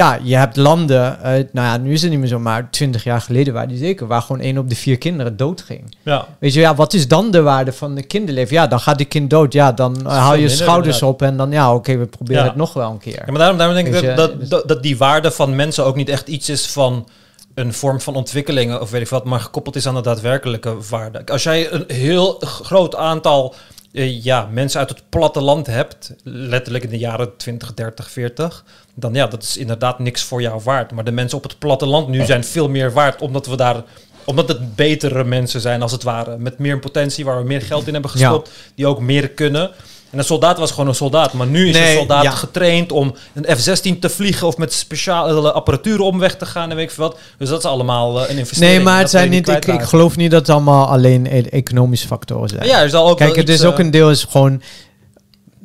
ja, 0.00 0.18
je 0.22 0.36
hebt 0.36 0.56
landen, 0.56 1.22
eh, 1.22 1.30
nou 1.30 1.66
ja, 1.66 1.76
nu 1.76 1.92
is 1.92 2.02
het 2.02 2.10
niet 2.10 2.20
meer 2.20 2.28
zo, 2.28 2.38
maar 2.38 2.70
twintig 2.70 3.04
jaar 3.04 3.20
geleden 3.20 3.52
waren 3.54 3.68
die 3.68 3.78
zeker, 3.78 4.06
waar 4.06 4.22
gewoon 4.22 4.40
één 4.40 4.58
op 4.58 4.68
de 4.68 4.74
vier 4.74 4.98
kinderen 4.98 5.36
doodging. 5.36 5.96
ja. 6.02 6.26
Weet 6.38 6.52
je, 6.54 6.60
ja, 6.60 6.74
wat 6.74 6.92
is 6.94 7.08
dan 7.08 7.30
de 7.30 7.42
waarde 7.42 7.72
van 7.72 7.94
de 7.94 8.02
kinderleven? 8.02 8.54
Ja, 8.54 8.66
dan 8.66 8.80
gaat 8.80 8.96
die 8.98 9.06
kind 9.06 9.30
dood. 9.30 9.52
Ja, 9.52 9.72
dan 9.72 10.06
eh, 10.06 10.16
haal 10.16 10.32
je 10.32 10.38
minder, 10.38 10.56
schouders 10.56 11.00
inderdaad. 11.00 11.10
op 11.22 11.22
en 11.22 11.36
dan, 11.36 11.50
ja, 11.50 11.74
oké, 11.74 11.96
we 11.96 12.06
proberen 12.06 12.42
Ja. 12.42 12.48
het 12.48 12.56
nog 12.56 12.72
wel 12.72 12.90
een 12.90 12.98
keer. 12.98 13.12
Ja, 13.12 13.24
maar 13.26 13.38
daarom, 13.38 13.56
daarom 13.58 13.76
denk 13.76 13.88
ik 13.88 14.00
je, 14.00 14.14
dat, 14.14 14.40
dus- 14.40 14.48
dat, 14.48 14.68
dat 14.68 14.82
die 14.82 14.96
waarde 14.98 15.30
van 15.30 15.56
mensen 15.56 15.84
ook 15.84 15.96
niet 15.96 16.08
echt 16.08 16.28
iets 16.28 16.48
is 16.48 16.66
van 16.66 17.08
een 17.54 17.72
vorm 17.74 18.00
van 18.00 18.14
ontwikkelingen 18.14 18.80
of 18.80 18.90
weet 18.90 19.00
ik 19.02 19.08
wat, 19.08 19.24
maar 19.24 19.40
gekoppeld 19.40 19.76
is 19.76 19.86
aan 19.86 19.94
de 19.94 20.00
daadwerkelijke 20.02 20.74
waarde. 20.90 21.22
Als 21.26 21.42
jij 21.42 21.72
een 21.72 21.84
heel 21.88 22.32
groot 22.44 22.96
aantal 22.96 23.54
eh, 23.92 24.22
ja, 24.24 24.48
mensen 24.52 24.80
uit 24.80 24.88
het 24.88 25.02
platteland 25.08 25.66
hebt, 25.66 26.14
letterlijk 26.22 26.84
in 26.84 26.90
de 26.90 26.98
jaren 26.98 27.36
20, 27.36 27.74
30, 27.74 28.10
40, 28.10 28.64
dan 28.94 29.14
ja, 29.14 29.26
dat 29.26 29.42
is 29.42 29.56
inderdaad 29.56 29.98
niks 29.98 30.22
voor 30.22 30.42
jou 30.42 30.60
waard. 30.64 30.92
Maar 30.92 31.04
de 31.04 31.12
mensen 31.12 31.38
op 31.38 31.44
het 31.44 31.58
platteland 31.58 32.08
nu 32.08 32.24
zijn 32.24 32.44
veel 32.44 32.68
meer 32.68 32.92
waard, 32.92 33.20
omdat 33.22 33.46
we 33.46 33.56
daar 33.56 33.82
omdat 34.24 34.48
het 34.48 34.74
betere 34.76 35.24
mensen 35.24 35.60
zijn, 35.60 35.82
als 35.82 35.92
het 35.92 36.02
ware. 36.02 36.38
Met 36.38 36.58
meer 36.58 36.78
potentie, 36.78 37.24
waar 37.24 37.38
we 37.38 37.44
meer 37.44 37.62
geld 37.62 37.86
in 37.86 37.92
hebben 37.92 38.10
gestopt. 38.10 38.50
Die 38.74 38.86
ook 38.86 39.00
meer 39.00 39.30
kunnen. 39.30 39.70
En 40.10 40.18
een 40.18 40.24
soldaat 40.24 40.58
was 40.58 40.70
gewoon 40.70 40.88
een 40.88 40.94
soldaat. 40.94 41.32
Maar 41.32 41.46
nu 41.46 41.68
is 41.68 41.74
Nee, 41.74 41.90
een 41.90 41.98
soldaat 41.98 42.22
ja. 42.22 42.30
getraind 42.30 42.92
om 42.92 43.14
een 43.34 43.56
F-16 43.56 43.98
te 43.98 44.08
vliegen... 44.08 44.46
of 44.46 44.56
met 44.56 44.72
speciale 44.72 45.52
apparatuur 45.52 46.00
om 46.00 46.18
weg 46.18 46.36
te 46.36 46.46
gaan 46.46 46.70
en 46.70 46.76
weet 46.76 46.88
ik 46.88 46.94
veel 46.94 47.04
wat. 47.04 47.18
Dus 47.38 47.48
dat 47.48 47.58
is 47.58 47.64
allemaal 47.64 48.22
eh, 48.22 48.30
een 48.30 48.38
investering. 48.38 48.74
Nee, 48.74 48.84
maar 48.84 48.98
het 48.98 49.10
zijn 49.10 49.30
niet, 49.30 49.48
ik, 49.48 49.82
geloof 49.82 50.16
niet 50.16 50.30
dat 50.30 50.40
het 50.40 50.50
allemaal 50.50 50.86
alleen 50.86 51.26
e- 51.26 51.40
economische 51.40 52.06
factoren 52.06 52.48
zijn. 52.48 52.66
Ja, 52.66 52.80
er 52.80 52.90
zal 52.90 53.08
ook 53.08 53.16
Kijk, 53.16 53.36
het 53.36 53.48
is 53.48 53.64
ook 53.64 53.78
eh, 53.78 53.84
een 53.84 53.90
deel 53.90 54.10
is 54.10 54.26
gewoon 54.30 54.62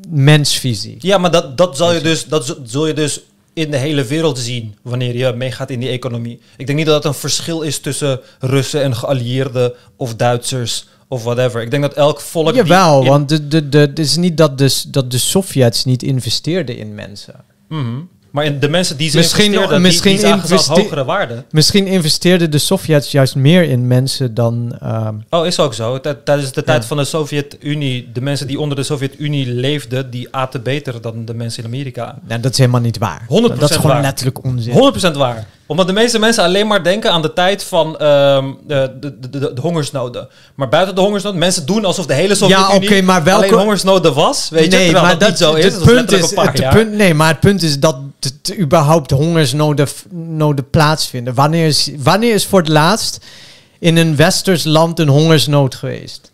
mensvisie. 0.10 0.96
Ja, 1.00 1.18
maar 1.18 1.32
dat, 1.32 1.58
dat, 1.58 1.78
zal 1.78 1.94
je 1.94 2.02
dus, 2.02 2.26
dat 2.26 2.58
zul 2.64 2.88
je 2.88 2.94
dus 2.94 3.22
in 3.54 3.72
de 3.72 3.78
hele 3.78 4.04
wereld 4.04 4.40
zien 4.40 4.76
wanneer 4.82 5.16
je 5.16 5.34
meegaat 5.34 5.70
in 5.70 5.80
die 5.80 5.90
economie. 5.90 6.40
Ik 6.58 6.66
denk 6.66 6.78
niet 6.78 6.88
dat 6.88 6.96
het 6.96 7.06
een 7.06 7.20
verschil 7.20 7.62
is 7.62 7.80
tussen 7.80 8.20
Russen 8.40 8.84
en 8.84 8.96
geallieerden 8.96 9.74
of 9.98 10.16
Duitsers 10.16 10.88
of 11.08 11.24
whatever. 11.24 11.62
Ik 11.62 11.72
denk 11.72 11.84
dat 11.84 11.94
elk 11.94 12.22
volk... 12.22 12.56
Jawel, 12.56 13.06
want 13.06 13.30
de, 13.30 13.48
de, 13.48 13.70
de, 13.70 13.78
het 13.78 14.00
is 14.00 14.16
niet 14.18 14.38
dat 14.38 14.58
de, 14.58 14.82
dat 14.88 15.12
de 15.12 15.18
Sovjets 15.18 15.86
niet 15.86 16.04
investeerden 16.04 16.78
in 16.78 16.94
mensen. 16.96 17.36
Mhm. 17.70 17.84
Maar 18.32 18.46
in 18.46 18.60
de 18.60 18.70
mensen 18.70 18.98
die 18.98 19.10
ze 19.10 19.18
Misschien- 19.18 19.46
investeerden, 19.46 19.82
misschien 19.82 20.18
die, 20.18 20.42
die 20.48 20.58
hogere 20.68 21.04
waarde. 21.06 21.44
Misschien 21.52 21.88
investeerden 21.88 22.52
de 22.52 22.58
Sovjets 22.58 23.12
juist 23.12 23.36
meer 23.36 23.64
in 23.64 23.88
mensen 23.88 24.34
dan... 24.34 24.78
ehm, 24.82 25.16
Oh, 25.30 25.46
is 25.46 25.60
ook 25.60 25.74
zo. 25.74 26.00
Tij- 26.00 26.14
Tijdens 26.14 26.52
de 26.52 26.60
Ja. 26.60 26.66
tijd 26.72 26.86
van 26.86 26.98
de 26.98 27.06
Sovjet-Unie, 27.06 28.10
de 28.14 28.22
mensen 28.22 28.48
die 28.48 28.60
onder 28.60 28.78
de 28.78 28.84
Sovjet-Unie 28.84 29.48
leefden, 29.48 30.10
die 30.10 30.28
aten 30.36 30.64
beter 30.64 31.02
dan 31.02 31.26
de 31.26 31.34
mensen 31.34 31.64
in 31.64 31.70
Amerika. 31.70 32.18
nou, 32.28 32.42
dat 32.42 32.52
is 32.52 32.58
helemaal 32.58 32.82
niet 32.82 32.98
waar. 32.98 33.22
100% 33.28 33.28
Dat 33.60 33.70
is 33.70 33.76
gewoon 33.76 33.92
waar. 33.92 34.02
letterlijk 34.02 34.44
onzin. 34.44 34.74
100% 34.74 35.16
waar. 35.18 35.48
Omdat 35.68 35.88
de 35.88 35.94
meeste 35.94 36.20
mensen 36.20 36.44
alleen 36.44 36.68
maar 36.68 36.84
denken 36.84 37.12
aan 37.12 37.22
de 37.22 37.34
tijd 37.34 37.64
van 37.64 37.98
ehm, 37.98 38.52
de, 38.68 38.92
de, 39.00 39.20
de, 39.20 39.30
de, 39.30 39.54
de 39.54 39.62
hongersnoden. 39.62 40.28
Maar 40.56 40.70
buiten 40.70 40.96
de 40.96 41.02
hongersnoden, 41.02 41.40
mensen 41.40 41.66
doen 41.66 41.86
alsof 41.86 42.06
de 42.06 42.14
hele 42.14 42.36
Sovjet-Unie 42.36 42.90
oké, 42.90 43.02
maar 43.02 43.24
welke- 43.24 43.46
alleen 43.48 43.60
hongersnoden 43.60 44.14
was. 44.14 44.50
Weet 44.50 44.64
je, 44.64 44.70
terwijl 44.92 45.18
dat, 45.18 45.30
niet 45.30 45.38
zo 45.38 45.54
is. 45.54 45.64
het 45.64 45.74
Dat 45.74 45.84
punt 45.84 46.12
is, 46.12 46.30
een 46.30 46.36
paar 46.36 46.48
het 46.48 46.58
jaar. 46.58 46.74
punt, 46.76 46.92
nee, 46.92 47.14
maar 47.14 47.28
het 47.28 47.40
punt 47.40 47.64
is 47.64 47.80
dat 47.80 47.98
het 48.20 48.58
überhaupt 48.60 49.12
hongersnoden 49.12 49.88
noden 50.12 50.70
plaatsvinden. 50.70 51.34
Wanneer 51.34 51.66
is, 51.66 51.90
wanneer 51.98 52.34
is 52.34 52.46
voor 52.46 52.60
het 52.60 52.70
laatst 52.70 53.26
in 53.80 53.98
een 53.98 54.16
westers 54.16 54.64
land 54.64 55.00
een 55.00 55.08
hongersnood 55.10 55.76
geweest? 55.76 56.32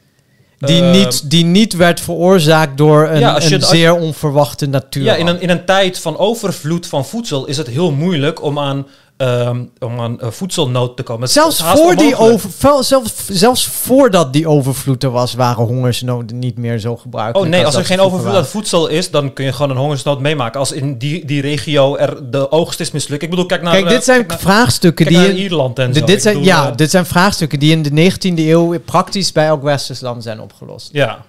Die, 0.60 0.82
Eh, 0.82 0.92
niet, 0.92 1.30
die 1.30 1.46
niet 1.46 1.74
werd 1.74 2.00
veroorzaakt 2.02 2.78
door 2.78 3.08
een, 3.08 3.20
Ja, 3.20 3.40
je 3.40 3.56
een 3.56 3.62
zeer 3.62 3.94
onverwachte 3.96 4.66
natuur. 4.66 5.04
Ja, 5.04 5.16
in 5.16 5.28
een, 5.28 5.42
in 5.42 5.50
een 5.50 5.66
tijd 5.66 6.00
van 6.00 6.18
overvloed 6.18 6.88
van 6.88 7.06
voedsel 7.06 7.46
is 7.46 7.58
het 7.58 7.68
heel 7.68 7.92
moeilijk 7.92 8.42
om 8.44 8.60
aan 8.60 8.88
ehm, 9.22 9.64
om 9.80 10.00
aan 10.00 10.20
eh, 10.20 10.30
voedselnood 10.30 10.98
te 10.98 11.04
komen. 11.04 11.30
Zelfs, 11.30 11.62
voor 11.64 11.96
die 11.96 12.16
over, 12.16 12.50
zelfs, 12.84 13.14
zelfs 13.30 13.68
voordat 13.68 14.34
die 14.34 14.48
overvloed 14.48 15.04
er 15.04 15.10
was, 15.12 15.34
waren 15.34 15.66
hongersnoden 15.66 16.40
niet 16.40 16.58
meer 16.58 16.80
zo 16.80 16.98
gebruikelijk. 16.98 17.46
Oh 17.46 17.52
nee, 17.52 17.66
als 17.66 17.76
er 17.76 17.86
geen 17.86 18.00
overvloed 18.00 18.36
aan 18.36 18.46
voedsel 18.46 18.88
is, 18.88 19.12
dan 19.12 19.34
kun 19.34 19.46
je 19.46 19.54
gewoon 19.54 19.72
een 19.72 19.78
hongersnood 19.78 20.20
meemaken. 20.20 20.60
Als 20.60 20.72
in 20.72 20.98
die, 20.98 21.26
die 21.26 21.42
regio 21.42 21.96
er 21.96 22.32
de 22.32 22.52
oogst 22.52 22.80
is 22.80 22.92
mislukt. 22.92 23.24
Ik 23.24 23.30
bedoel, 23.30 23.46
kijk 23.46 23.62
naar, 23.62 23.74
Kijk, 23.74 23.90
dit 23.90 24.04
zijn 24.04 24.26
kijk 24.26 24.40
vraagstukken 24.40 25.06
kijk 25.06 25.18
die... 25.18 25.30
in- 25.30 25.38
Ierland 25.44 25.80
en 25.80 25.92
de- 25.92 26.00
zo. 26.00 26.06
dit 26.06 26.22
zijn, 26.22 26.34
bedoel, 26.34 26.50
ja, 26.50 26.70
eh, 26.70 26.76
dit 26.76 26.92
zijn 26.92 27.06
vraagstukken 27.06 27.60
die 27.60 27.72
in 27.72 27.82
de 27.82 28.12
19e 28.12 28.34
eeuw 28.40 28.80
praktisch 28.80 29.32
bij 29.32 29.46
elk 29.46 29.64
westers 29.64 30.00
land 30.00 30.24
zijn 30.24 30.40
opgelost. 30.40 30.90
ja. 30.92 31.26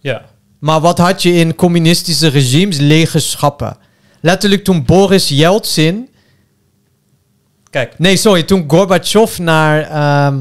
Ja. 0.00 0.22
Maar 0.58 0.80
wat 0.80 0.98
had 0.98 1.22
je 1.22 1.32
in 1.32 1.54
communistische 1.54 2.28
regimes? 2.28 2.78
Lege 2.78 3.18
schappen. 3.18 3.76
Letterlijk 4.20 4.64
toen 4.64 4.84
Boris 4.84 5.28
Yeltsin... 5.28 6.08
Kijk, 7.70 7.98
Nee, 7.98 8.16
sorry, 8.16 8.42
toen 8.42 8.64
Gorbachev 8.66 9.38
naar 9.38 9.82
ehm, 9.82 10.38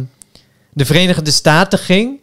de 0.74 0.86
Verenigde 0.86 1.32
Staten 1.32 1.80
ging... 1.80 2.20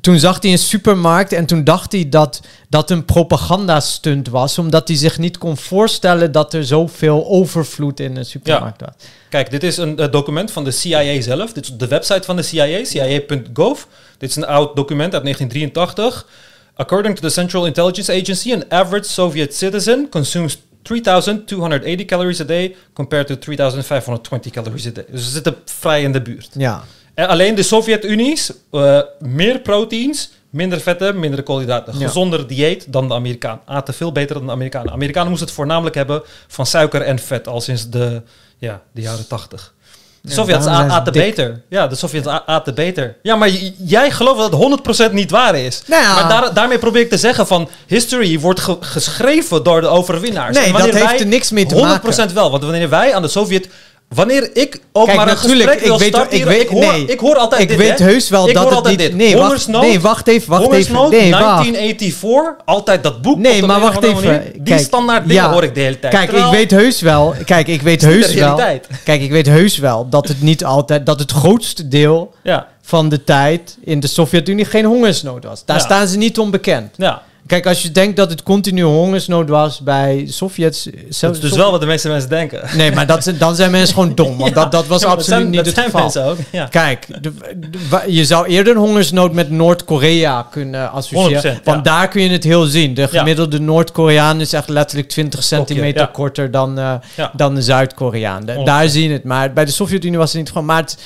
Toen 0.00 0.18
zag 0.18 0.42
hij 0.42 0.50
een 0.50 0.58
supermarkt 0.58 1.32
en 1.32 1.46
toen 1.46 1.64
dacht 1.64 1.92
hij 1.92 2.08
dat 2.08 2.40
dat 2.68 2.90
een 2.90 3.04
propagandastunt 3.04 4.28
was... 4.28 4.58
omdat 4.58 4.88
hij 4.88 4.96
zich 4.96 5.18
niet 5.18 5.38
kon 5.38 5.56
voorstellen 5.56 6.32
dat 6.32 6.54
er 6.54 6.64
zoveel 6.64 7.26
overvloed 7.26 8.00
in 8.00 8.16
een 8.16 8.24
supermarkt 8.24 8.80
was. 8.80 8.90
Kijk, 9.28 9.50
dit 9.50 9.62
is 9.62 9.76
een 9.76 9.98
eh, 9.98 10.10
document 10.10 10.50
van 10.50 10.64
de 10.64 10.70
CIA 10.70 11.20
zelf. 11.20 11.52
Dit 11.52 11.64
is 11.64 11.76
de 11.76 11.86
website 11.86 12.22
van 12.22 12.36
de 12.36 12.42
CIA, 12.42 12.84
cia.gov. 12.84 13.82
Dit 14.18 14.30
is 14.30 14.36
een 14.36 14.46
oud 14.46 14.76
document 14.76 15.14
uit 15.14 15.22
1983. 15.22 16.26
According 16.74 17.14
to 17.14 17.20
the 17.20 17.28
Central 17.28 17.66
Intelligence 17.66 18.12
Agency, 18.12 18.52
an 18.52 18.64
average 18.68 19.08
Soviet 19.08 19.54
citizen 19.54 20.08
consumes 20.10 20.58
3280 20.82 22.06
calories 22.06 22.40
a 22.40 22.44
day 22.44 22.76
compared 22.92 23.26
to 23.26 23.36
3520 23.38 24.50
calories 24.50 24.86
a 24.86 24.90
day. 24.90 25.04
Dus 25.10 25.24
we 25.24 25.30
zitten 25.30 25.56
vrij 25.64 26.02
in 26.02 26.12
de 26.12 26.22
buurt. 26.22 26.48
Ja. 26.52 26.84
En 27.14 27.28
alleen 27.28 27.54
de 27.54 27.62
Sovjet-Unies, 27.62 28.52
eh, 28.70 29.00
meer 29.18 29.60
proteïns, 29.60 30.30
minder 30.50 30.80
vetten, 30.80 31.18
minder 31.18 31.42
koolhydraten. 31.42 31.98
Ja. 31.98 32.06
Gezonder 32.06 32.46
dieet 32.46 32.92
dan 32.92 33.08
de 33.08 33.14
Amerikaan. 33.14 33.60
Aten 33.64 33.94
veel 33.94 34.12
beter 34.12 34.36
dan 34.36 34.46
de 34.46 34.52
Amerikanen. 34.52 34.92
Amerikanen 34.92 35.28
moesten 35.28 35.46
het 35.46 35.56
voornamelijk 35.56 35.94
hebben 35.94 36.22
van 36.46 36.66
suiker 36.66 37.02
en 37.02 37.18
vet, 37.18 37.48
al 37.48 37.60
sinds 37.60 37.90
de, 37.90 38.22
ja, 38.58 38.82
de 38.92 39.00
jaren 39.00 39.26
tachtig. 39.26 39.74
De 40.22 40.32
Sovjets 40.32 40.66
aten 40.66 41.12
beter. 41.12 41.60
Ja, 41.68 41.86
de 41.86 41.94
Sovjets 41.94 42.26
aten 42.46 42.74
beter. 42.74 43.16
Ja, 43.22 43.36
maar 43.36 43.48
jij 43.76 44.10
gelooft 44.10 44.38
dat 44.50 44.52
het 44.52 45.08
100% 45.10 45.12
niet 45.12 45.30
waar 45.30 45.54
is. 45.56 45.82
Nou 45.86 46.02
ja. 46.02 46.14
Maar 46.14 46.28
daar, 46.28 46.54
daarmee 46.54 46.78
probeer 46.78 47.02
ik 47.02 47.10
te 47.10 47.16
zeggen 47.16 47.46
van... 47.46 47.68
history 47.86 48.40
wordt 48.40 48.60
ge- 48.60 48.76
geschreven 48.80 49.62
door 49.62 49.80
de 49.80 49.86
overwinnaars. 49.86 50.56
Nee, 50.58 50.72
dat 50.72 50.94
heeft 50.94 51.20
er 51.20 51.26
niks 51.26 51.50
mee 51.50 51.66
te 51.66 52.00
100% 52.30 52.32
wel. 52.32 52.50
Want 52.50 52.62
wanneer 52.62 52.88
wij 52.88 53.14
aan 53.14 53.22
de 53.22 53.28
Sovjet... 53.28 53.68
Wanneer 54.14 54.50
ik 54.56 54.80
ook 54.92 55.04
Kijk, 55.06 55.16
maar 55.16 55.28
een 55.28 55.34
natuurlijk, 55.34 55.70
gesprek 55.70 55.86
wil 55.86 55.94
ik 55.94 56.00
weet- 56.00 56.08
starten... 56.14 56.38
ik 56.38 56.44
weet- 56.44 56.62
ik, 56.62 56.68
hoor, 56.68 56.80
nee. 56.92 57.04
ik 57.06 57.20
hoor 57.20 57.36
altijd 57.36 57.60
Ik 57.62 57.68
dit, 57.68 57.76
weet 57.76 57.98
hè. 57.98 58.04
heus 58.04 58.28
wel 58.28 58.48
ik 58.48 58.54
dat 58.54 58.72
hoor 58.72 58.86
het 58.86 58.98
niet... 58.98 59.14
Nee, 59.16 59.32
wacht, 59.32 59.42
Hongersnood, 59.46 59.82
nee, 59.82 60.00
wacht 60.00 60.26
even, 60.28 60.48
wacht 60.50 60.62
even. 60.62 60.72
hongersnood, 60.72 61.10
Nee, 61.10 61.30
wacht. 61.30 61.42
1984. 61.42 62.64
Altijd 62.64 63.02
dat 63.02 63.22
boek. 63.22 63.38
Nee, 63.38 63.62
maar 63.62 63.80
wacht 63.80 64.02
even. 64.04 64.14
manier. 64.24 64.50
Die 64.52 64.62
Kijk, 64.62 64.80
standaard 64.80 65.28
dingen 65.28 65.42
ja. 65.42 65.50
hoor 65.52 65.62
ik 65.62 65.74
de 65.74 65.80
hele 65.80 65.98
tijd. 65.98 66.14
Kijk, 66.14 66.28
Terwijl- 66.30 66.50
ik 66.52 66.56
weet 66.58 66.70
heus 66.70 67.00
wel. 67.00 67.34
Kijk, 67.44 67.68
ik 67.68 67.82
weet 67.82 68.02
heus 68.12 68.34
wel. 68.34 68.60
Kijk, 69.04 69.22
ik 69.22 69.30
weet 69.30 69.46
heus 69.46 69.78
wel 69.78 70.08
dat 70.08 70.28
het 70.28 70.42
niet 70.42 70.64
altijd. 70.64 71.06
dat 71.06 71.18
het 71.18 71.30
grootste 71.32 71.88
deel 71.88 72.34
Ja, 72.42 72.66
van 72.82 73.08
de 73.08 73.24
tijd 73.24 73.76
in 73.84 74.00
de 74.00 74.06
Sovjet-Unie 74.06 74.64
geen 74.64 74.84
hongersnood 74.84 75.44
was. 75.44 75.64
Daar 75.64 75.76
Ja. 75.76 75.82
staan 75.82 76.06
ze 76.06 76.16
niet 76.16 76.38
onbekend. 76.38 76.94
ja. 76.96 77.22
Kijk, 77.46 77.66
als 77.66 77.82
je 77.82 77.92
denkt 77.92 78.16
dat 78.16 78.30
het 78.30 78.42
continu 78.42 78.82
hongersnood 78.82 79.48
was 79.48 79.80
bij 79.80 80.26
Sovjets. 80.28 80.88
Dat 81.20 81.34
is 81.34 81.40
dus 81.40 81.52
wel 81.52 81.70
wat 81.70 81.80
de 81.80 81.86
meeste 81.86 82.08
mensen 82.08 82.28
denken. 82.30 82.76
Nee, 82.76 82.92
maar 82.92 83.06
dat, 83.06 83.32
dan 83.38 83.54
zijn 83.54 83.70
mensen 83.70 83.94
gewoon 83.94 84.14
dom. 84.14 84.38
Want 84.38 84.54
dat, 84.60 84.72
dat 84.72 84.86
was 84.86 85.02
Ja, 85.02 85.06
absoluut 85.08 85.26
zijn- 85.40 85.44
niet 85.46 85.54
dat 85.56 85.66
het 85.66 85.74
zijn 85.74 85.86
geval. 85.86 86.00
mensen 86.00 86.24
ook. 86.24 86.36
Ja. 86.52 86.66
Kijk, 86.66 87.06
de- 87.20 87.20
de- 87.56 87.78
wa- 87.90 88.02
je 88.06 88.24
zou 88.24 88.46
eerder 88.46 88.76
hongersnood 88.76 89.32
met 89.32 89.50
Noord-Korea 89.50 90.42
kunnen 90.50 90.90
associëren. 90.92 91.56
100%, 91.60 91.64
want 91.64 91.84
daar 91.84 92.08
kun 92.08 92.22
je 92.22 92.28
het 92.30 92.44
heel 92.44 92.64
zien. 92.64 92.94
De 92.94 93.08
gemiddelde 93.08 93.60
Noord-Koreaan 93.60 94.40
is 94.40 94.52
echt 94.52 94.68
letterlijk 94.68 95.08
20 95.08 95.42
centimeter 95.44 96.06
korter 96.08 96.50
dan, 96.50 96.78
eh, 96.78 96.94
dan 97.36 97.54
de 97.54 97.62
Zuid-Koreaan. 97.62 98.44
De- 98.46 98.52
100%. 98.52 98.66
Daar 98.66 98.88
zie 98.88 99.02
je 99.08 99.12
het. 99.12 99.24
Maar 99.24 99.52
bij 99.52 99.64
de 99.64 99.70
Sovjet-Unie 99.72 100.18
was 100.18 100.32
het 100.32 100.40
niet 100.40 100.50
van. 100.50 100.64
Maar 100.64 100.80
het, 100.80 100.98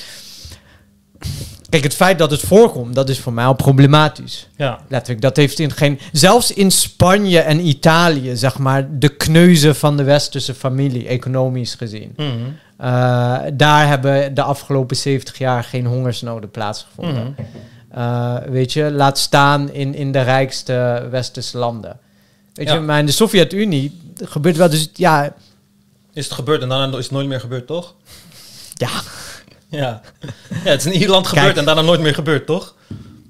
kijk, 1.69 1.83
het 1.83 1.93
feit 1.95 2.17
dat 2.17 2.31
het 2.31 2.39
voorkomt, 2.41 2.95
dat 2.95 3.09
is 3.09 3.19
voor 3.19 3.33
mij 3.33 3.45
al 3.45 3.53
problematisch. 3.53 4.47
Ja. 4.55 4.79
Letterlijk, 4.87 5.21
dat 5.21 5.35
heeft 5.35 5.59
in 5.59 5.71
geen... 5.71 5.99
Zelfs 6.11 6.53
in 6.53 6.71
Spanje 6.71 7.39
en 7.39 7.67
Italië, 7.67 8.35
zeg 8.35 8.57
maar, 8.57 8.87
de 8.99 9.09
kneuzen 9.09 9.75
van 9.75 9.97
de 9.97 10.03
westerse 10.03 10.53
familie, 10.53 11.07
economisch 11.07 11.73
gezien. 11.75 12.15
Uh, 12.17 13.37
daar 13.53 13.87
hebben 13.87 14.33
de 14.33 14.41
afgelopen 14.41 14.95
70 14.95 15.37
jaar 15.37 15.63
geen 15.63 15.85
hongersnoden 15.85 16.51
plaatsgevonden. 16.51 17.35
Uh, 17.97 18.35
weet 18.47 18.73
je, 18.73 18.91
laat 18.91 19.17
staan 19.17 19.71
in, 19.71 19.95
in 19.95 20.11
de 20.11 20.21
rijkste 20.21 21.07
westerse 21.11 21.57
landen. 21.57 21.99
Weet 22.53 22.67
Ja. 22.67 22.73
je, 22.73 22.79
maar 22.79 22.99
in 22.99 23.05
de 23.05 23.11
Sovjet-Unie 23.11 24.01
gebeurt 24.23 24.57
wel 24.57 24.69
dus, 24.69 24.89
ja, 24.93 25.33
Is 26.13 26.25
het 26.25 26.33
gebeurd 26.33 26.61
en 26.61 26.69
daarna 26.69 26.97
is 26.97 27.03
het 27.03 27.13
nooit 27.13 27.27
meer 27.27 27.39
gebeurd, 27.39 27.67
toch? 27.67 27.93
ja, 28.73 28.89
Ja. 29.69 30.01
ja, 30.63 30.71
het 30.71 30.85
is 30.85 30.93
in 30.93 31.01
Ierland 31.01 31.27
gebeurd 31.27 31.45
Kijk. 31.45 31.57
en 31.57 31.65
daarna 31.65 31.81
nooit 31.81 32.01
meer 32.01 32.13
gebeurd, 32.13 32.45
toch? 32.45 32.75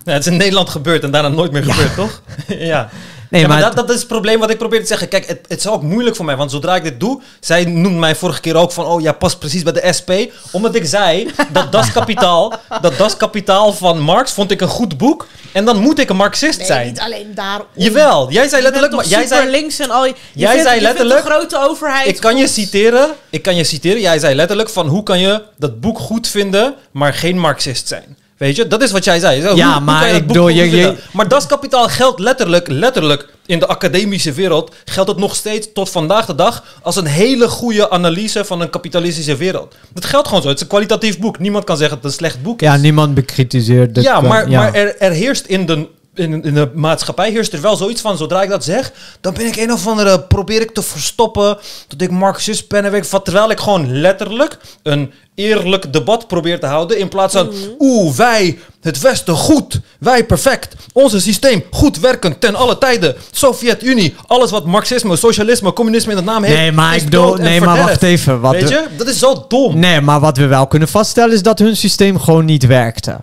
Ja, 0.03 0.14
het 0.14 0.26
is 0.26 0.31
in 0.31 0.38
Nederland 0.38 0.69
gebeurd 0.69 1.03
en 1.03 1.11
daarna 1.11 1.30
nooit 1.30 1.51
meer 1.51 1.64
gebeurd, 1.64 1.95
toch? 1.95 2.22
ja. 2.72 2.89
Nee, 3.30 3.41
ja, 3.41 3.48
maar, 3.48 3.58
maar 3.60 3.68
dat, 3.68 3.76
dat 3.88 3.90
is 3.95 3.99
het 3.99 4.08
probleem 4.08 4.40
wat 4.40 4.49
ik 4.49 4.58
probeer 4.58 4.80
te 4.80 4.86
zeggen. 4.88 5.08
Kijk, 5.08 5.28
het, 5.28 5.40
het 5.48 5.60
is 5.60 5.68
ook 5.68 5.82
moeilijk 5.82 6.16
voor 6.16 6.26
mij, 6.26 6.36
want 6.36 6.52
zodra 6.52 6.76
ik 6.76 6.84
dit 6.84 6.99
doe... 6.99 7.22
Zij 7.40 7.66
noemde 7.66 7.99
mij 7.99 8.16
vorige 8.16 8.41
keer 8.41 8.56
ook 8.56 8.72
van... 8.72 8.86
Oh, 8.86 9.02
jij 9.02 9.14
past 9.14 9.40
precies 9.40 9.64
bij 9.64 9.74
de 9.74 9.94
SP. 9.98 10.12
Omdat 10.52 10.76
ik 10.76 10.86
zei 10.86 11.32
dat 11.52 11.72
Das 11.78 11.91
Kapitaal... 11.91 12.54
dat 12.82 12.98
Das 12.98 13.18
Kapitaal 13.18 13.74
van 13.74 13.99
Marx 13.99 14.32
vond 14.32 14.52
ik 14.52 14.62
een 14.62 14.68
goed 14.68 14.98
boek. 14.98 15.28
En 15.52 15.66
dan 15.66 15.78
moet 15.82 15.99
ik 15.99 16.10
een 16.10 16.16
Marxist 16.16 16.58
Nee, 16.58 16.68
zijn. 16.68 16.88
niet 16.88 16.99
alleen 16.99 17.32
daarom. 17.36 17.66
Jawel, 17.74 18.32
jij 18.32 18.48
zei 18.48 18.62
letterlijk... 18.62 18.94
Maar 18.95 19.06
jij 19.06 19.28
zei, 19.28 19.49
links 19.49 19.80
en 19.80 19.90
al. 19.91 20.06
Je, 20.06 20.14
Jij 20.34 20.52
vindt, 20.52 20.68
zei 20.68 20.82
letterlijk- 20.82 21.24
de 21.24 21.30
grote 21.30 21.58
overheid. 21.60 22.08
ik 22.08 22.20
kan 22.20 22.38
je 22.38 22.48
citeren. 22.48 23.10
Ik 23.30 23.41
kan 23.41 23.56
je 23.56 23.64
citeren. 23.64 24.02
Jij 24.02 24.20
zei 24.20 24.36
letterlijk 24.36 24.70
van... 24.70 24.88
Hoe 24.88 25.04
kan 25.04 25.20
je 25.20 25.44
dat 25.58 25.80
boek 25.80 25.99
goed 25.99 26.28
vinden, 26.28 26.76
maar 26.91 27.14
geen 27.14 27.40
Marxist 27.40 27.88
zijn? 27.88 28.18
Weet 28.38 28.55
je, 28.55 28.68
dat 28.68 28.81
is 28.84 28.91
wat 28.91 29.03
jij 29.03 29.19
zei. 29.19 29.41
Ja, 29.41 29.47
hoe- 29.51 29.61
hoe 29.73 29.80
maar 29.81 30.07
dat 30.07 30.15
ik 30.15 30.27
bedoel, 30.27 30.47
je- 30.47 30.95
Maar 31.14 31.27
Das 31.27 31.45
Kapitaal 31.45 31.88
geldt 31.88 32.19
letterlijk, 32.19 32.68
letterlijk 32.68 33.27
in 33.45 33.59
de 33.59 33.68
academische 33.68 34.31
wereld, 34.31 34.76
geldt 34.85 35.09
het 35.09 35.19
nog 35.19 35.35
steeds 35.35 35.68
tot 35.73 35.89
vandaag 35.89 36.26
de 36.26 36.35
dag 36.35 36.64
als 36.81 36.95
een 36.95 37.05
hele 37.05 37.47
goede 37.47 37.89
analyse 37.89 38.45
van 38.45 38.61
een 38.61 38.69
kapitalistische 38.69 39.35
wereld. 39.35 39.76
Dat 39.93 40.05
geldt 40.05 40.27
gewoon 40.27 40.41
zo. 40.41 40.47
Het 40.47 40.57
is 40.57 40.61
een 40.64 40.69
kwalitatief 40.69 41.19
boek. 41.19 41.39
Niemand 41.39 41.64
kan 41.64 41.77
zeggen 41.77 41.95
dat 41.95 42.03
het 42.03 42.14
een 42.14 42.26
slecht 42.27 42.43
boek 42.43 42.61
is. 42.61 42.68
ja, 42.68 42.76
niemand 42.76 43.14
bekritiseert 43.14 43.95
dat. 43.95 44.03
ja, 44.03 44.14
kan- 44.14 44.27
maar, 44.27 44.49
maar 44.49 44.73
er, 44.73 44.97
er 44.97 45.11
heerst 45.11 45.45
in 45.45 45.65
de, 45.65 45.88
in, 46.18 46.44
in 46.44 46.53
de 46.53 46.72
maatschappij 46.73 47.31
heerst 47.31 47.53
er 47.53 47.61
wel 47.61 47.76
zoiets 47.76 48.02
van, 48.02 48.18
zodra 48.18 48.41
ik 48.44 48.49
dat 48.49 48.64
zeg, 48.64 48.91
dan 49.22 49.34
ben 49.34 49.45
ik 49.45 49.56
een 49.56 49.72
of 49.72 49.88
andere, 49.88 50.22
probeer 50.22 50.61
ik 50.61 50.72
te 50.72 50.81
verstoppen 50.81 51.57
dat 51.88 52.02
ik 52.02 52.11
Marxist 52.11 52.68
ben 52.68 52.85
en 52.85 52.91
weet 52.91 53.03
ik 53.06 53.11
wat, 53.11 53.26
terwijl 53.26 53.52
ik 53.52 53.60
gewoon 53.60 53.99
letterlijk 53.99 54.57
een 54.84 55.11
eerlijk 55.35 55.94
debat 55.94 56.27
probeer 56.27 56.60
te 56.60 56.65
houden 56.65 56.98
in 56.99 57.07
plaats 57.07 57.34
van, 57.34 57.49
oeh, 57.80 58.15
wij, 58.15 58.60
het 58.81 58.99
Westen, 58.99 59.35
goed, 59.35 59.80
wij 59.99 60.26
perfect, 60.26 60.76
onze 60.94 61.19
systeem, 61.22 61.64
goed 61.72 61.99
werkend 61.99 62.41
ten 62.41 62.56
alle 62.56 62.77
tijden, 62.77 63.15
Sovjet-Unie, 63.31 64.15
alles 64.27 64.52
wat 64.52 64.65
Marxisme, 64.65 65.15
socialisme, 65.15 65.73
communisme 65.73 66.11
in 66.11 66.18
de 66.18 66.23
naam 66.23 66.44
heeft, 66.44 66.57
Nee, 66.57 66.72
maar 66.72 66.95
is 66.95 67.02
ik 67.02 67.11
dood 67.11 67.38
en 67.38 67.44
nee, 67.44 67.61
maar 67.61 67.77
wacht 67.77 68.03
even. 68.03 68.39
Wat 68.39 68.52
Weet 68.52 68.64
we- 68.64 68.69
je, 68.69 68.85
dat 68.98 69.07
is 69.07 69.19
zo 69.19 69.45
dom. 69.48 69.80
Nee, 69.80 70.02
maar 70.02 70.19
wat 70.19 70.38
we 70.38 70.45
wel 70.45 70.68
kunnen 70.68 70.88
vaststellen 70.88 71.34
is 71.34 71.41
dat 71.41 71.60
hun 71.60 71.76
systeem 71.76 72.19
gewoon 72.19 72.45
niet 72.45 72.65
werkte. 72.65 73.18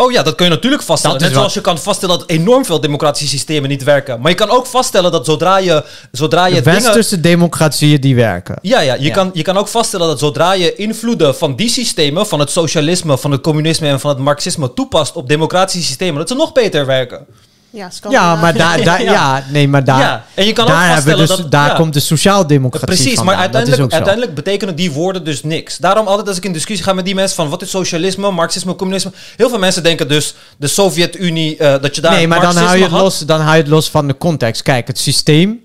Oh 0.00 0.12
ja, 0.12 0.22
dat 0.22 0.34
kun 0.34 0.46
je 0.46 0.50
natuurlijk 0.50 0.82
vaststellen. 0.82 1.20
Net 1.20 1.32
zoals 1.32 1.54
je 1.54 1.60
kan 1.60 1.78
vaststellen 1.78 2.18
dat 2.18 2.28
enorm 2.28 2.64
veel 2.64 2.80
democratische 2.80 3.28
systemen 3.28 3.68
niet 3.68 3.84
werken. 3.84 4.20
Maar 4.20 4.30
je 4.30 4.36
kan 4.36 4.50
ook 4.50 4.66
vaststellen 4.66 5.12
dat 5.12 5.26
zodra 5.26 5.58
je, 5.58 5.84
zodra 6.12 6.46
je 6.46 6.54
De 6.54 6.62
dingen... 6.62 6.82
westerse 6.82 7.20
democratieën 7.20 8.00
die 8.00 8.14
werken. 8.14 8.58
Ja, 8.62 8.80
ja, 8.80 8.94
je, 8.94 9.02
Ja. 9.02 9.14
Kan, 9.14 9.30
je 9.32 9.42
kan 9.42 9.56
ook 9.56 9.68
vaststellen 9.68 10.06
dat 10.06 10.18
zodra 10.18 10.52
je 10.52 10.74
invloeden 10.74 11.36
van 11.36 11.56
die 11.56 11.68
systemen, 11.68 12.26
van 12.26 12.40
het 12.40 12.50
socialisme, 12.50 13.18
van 13.18 13.30
het 13.30 13.40
communisme 13.40 13.88
en 13.88 14.00
van 14.00 14.10
het 14.10 14.18
marxisme 14.18 14.74
toepast 14.74 15.16
op 15.16 15.28
democratische 15.28 15.86
systemen, 15.86 16.18
dat 16.18 16.28
ze 16.28 16.34
nog 16.34 16.52
beter 16.52 16.86
werken. 16.86 17.26
Ja, 17.70 17.90
Ja, 18.08 18.34
maar 18.36 18.54
daar, 18.54 18.82
daar, 18.84 19.02
Ja. 19.02 19.12
ja. 19.12 19.44
nee, 19.50 19.68
maar 19.68 19.84
daar, 19.84 20.00
ja, 20.00 20.24
en 20.34 20.46
je 20.46 20.52
kan 20.52 20.64
ook 20.64 20.70
daar, 20.70 20.90
vaststellen 20.90 21.26
dus, 21.26 21.36
dat... 21.36 21.50
daar 21.50 21.68
ja. 21.68 21.74
komt 21.74 21.94
de 21.94 22.00
sociaaldemocratie 22.00 22.86
Precies, 22.86 23.14
vandaan. 23.14 23.24
maar 23.24 23.36
uiteindelijk, 23.36 23.82
ook 23.82 23.92
uiteindelijk 23.92 24.34
betekenen 24.34 24.76
die 24.76 24.92
woorden 24.92 25.24
dus 25.24 25.42
niks. 25.42 25.76
Daarom 25.76 26.06
altijd 26.06 26.28
als 26.28 26.36
ik 26.36 26.44
in 26.44 26.52
discussie 26.52 26.86
ga 26.86 26.92
met 26.92 27.04
die 27.04 27.14
mensen 27.14 27.36
van 27.36 27.48
wat 27.48 27.62
is 27.62 27.70
socialisme, 27.70 28.30
marxisme, 28.30 28.74
communisme. 28.74 29.12
Heel 29.36 29.48
veel 29.48 29.58
mensen 29.58 29.82
denken 29.82 30.08
dus 30.08 30.34
de 30.56 30.66
Sovjet-Unie, 30.66 31.56
eh, 31.56 31.82
dat 31.82 31.94
je 31.94 32.00
daar 32.00 32.12
nee, 32.12 32.28
maar 32.28 32.40
dan 32.40 32.56
hou, 32.56 32.76
je 32.76 32.82
het 32.82 32.92
had. 32.92 33.00
los, 33.00 33.18
dan 33.18 33.40
hou 33.40 33.56
je 33.56 33.62
het 33.62 33.70
los 33.70 33.90
van 33.90 34.06
de 34.06 34.16
context. 34.16 34.62
Kijk, 34.62 34.86
het 34.86 34.98
systeem, 34.98 35.60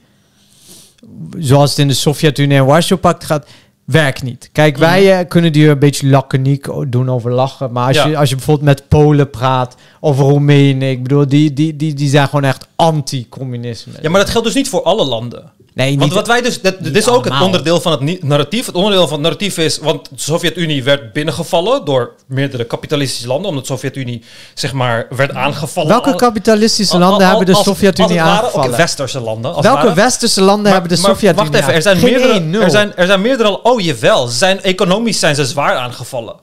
zoals 1.40 1.70
het 1.70 1.80
in 1.80 1.88
de 1.88 1.94
Sovjet-Unie 1.94 2.58
en 2.58 2.66
Warschau-pact 2.66 3.24
gaat, 3.24 3.46
werkt 3.86 4.24
niet. 4.24 4.50
Kijk, 4.52 4.78
wij 4.78 5.20
eh, 5.20 5.28
kunnen 5.28 5.52
die 5.54 5.68
een 5.68 5.80
beetje 5.80 6.08
laconiek 6.08 6.70
o- 6.70 6.90
doen 6.90 7.10
over 7.10 7.32
lachen. 7.32 7.72
Maar 7.72 7.88
als, 7.88 7.96
Ja. 7.96 8.08
je, 8.08 8.18
als 8.18 8.30
je 8.30 8.36
bijvoorbeeld 8.36 8.68
met 8.68 8.88
Polen 8.88 9.30
praat, 9.30 9.76
of 10.00 10.18
Roemenen, 10.20 10.90
ik 10.90 11.04
bedoel, 11.04 11.28
die, 11.28 11.54
die, 11.54 11.76
die, 11.76 11.94
die 11.94 12.10
zijn 12.10 12.28
gewoon 12.28 12.44
echt 12.44 12.68
anti-communisme. 12.76 13.94
Ja, 14.02 14.10
maar 14.10 14.20
dat 14.22 14.30
geldt 14.30 14.46
dus 14.48 14.56
niet 14.56 14.70
voor 14.70 14.84
alle 14.84 15.06
landen. 15.06 15.52
Nee, 15.76 15.98
Want 16.00 16.14
wat 16.14 16.28
wij 16.28 16.42
dus, 16.42 16.62
dat, 16.62 16.76
dit 16.84 16.96
is 16.96 17.08
ook 17.08 17.24
het 17.26 17.42
onderdeel 17.42 17.82
van 17.82 17.92
het 17.92 18.24
narratief. 18.24 18.66
Het 18.66 18.76
onderdeel 18.76 19.04
van 19.04 19.12
het 19.14 19.22
narratief 19.22 19.58
is, 19.58 19.78
want 19.78 20.10
de 20.10 20.22
Sovjet-Unie 20.22 20.84
werd 20.84 21.14
binnengevallen 21.14 21.86
door 21.86 22.14
meerdere 22.28 22.64
kapitalistische 22.64 23.28
landen, 23.28 23.50
omdat 23.50 23.66
de 23.68 23.74
Sovjet-Unie 23.74 24.24
zeg 24.54 24.74
maar 24.74 25.08
werd 25.16 25.34
aangevallen. 25.34 25.90
welke 25.90 26.10
Al- 26.10 26.16
kapitalistische 26.16 26.94
al- 26.94 27.00
landen 27.00 27.28
al- 27.28 27.38
hebben 27.38 27.54
de 27.56 27.62
Sovjet-Unie 27.64 28.12
het 28.18 28.20
ware- 28.22 28.38
oké, 28.38 28.46
aangevallen? 28.46 28.78
westerse 28.78 29.20
landen. 29.20 29.54
als 29.56 29.66
welke 29.66 29.94
westerse 29.94 30.42
landen 30.42 30.64
Maar- 30.64 30.72
hebben 30.72 30.90
de 30.90 30.96
Sovjet-Unie 30.96 31.52
Wacht 31.52 31.62
even, 31.64 31.74
er 31.74 31.82
zijn, 31.82 31.98
Geen 31.98 32.12
meerdere, 32.12 32.64
er, 32.64 32.70
zijn, 32.72 32.96
er 32.96 33.06
zijn 33.08 33.22
meerdere... 33.22 33.64
Oh, 33.64 33.82
jawel. 33.82 34.28
Ze 34.28 34.38
zijn, 34.38 34.62
economisch 34.64 35.20
zijn 35.20 35.36
ze 35.36 35.46
zwaar 35.46 35.76
aangevallen. 35.76 36.36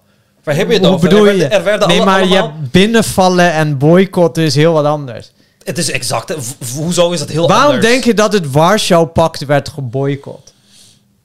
Waar 0.45 0.55
heb 0.57 0.67
je 0.69 0.75
het 0.75 0.85
Hoe 0.85 0.95
over? 0.95 1.09
bedoel 1.09 1.27
er 1.27 1.51
er 1.51 1.65
werden 1.65 1.89
nee, 1.89 1.97
alle- 1.97 2.07
maar 2.11 2.21
je 2.27 2.39
allemaal... 2.39 2.57
binnenvallen 2.71 3.53
en 3.53 3.79
boycotten 3.79 4.43
is 4.45 4.55
heel 4.55 4.73
wat 4.73 4.85
anders. 4.85 5.33
Het 5.65 5.79
is 5.79 5.91
exact. 5.91 6.35
V- 6.39 6.75
hoezo 6.77 7.11
is 7.11 7.21
het 7.21 7.31
heel 7.31 7.49
Waarom 7.49 7.67
anders? 7.75 7.87
denk 7.87 8.05
je 8.05 8.15
dat 8.15 8.33
het 8.33 8.51
Warschau-pact 8.51 9.45
werd 9.45 9.69
geboycott? 9.69 10.53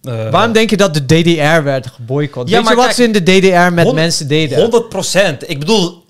Eh, 0.01 0.29
Waarom 0.29 0.51
denk 0.51 0.69
je 0.69 0.77
dat 0.77 0.93
de 0.93 1.05
DDR 1.05 1.63
werd 1.63 1.87
geboycott? 1.87 2.49
Ja, 2.49 2.57
Weet 2.59 2.69
je 2.69 2.75
wat 2.75 2.83
kijk, 2.85 2.95
ze 2.95 3.03
in 3.03 3.11
de 3.11 3.23
DDR 3.23 3.73
met 3.73 3.93
mensen 3.93 4.27
deden? 4.27 4.59
100 4.59 4.89
procent. 4.89 5.49
Ik 5.49 5.59
bedoel, 5.59 6.03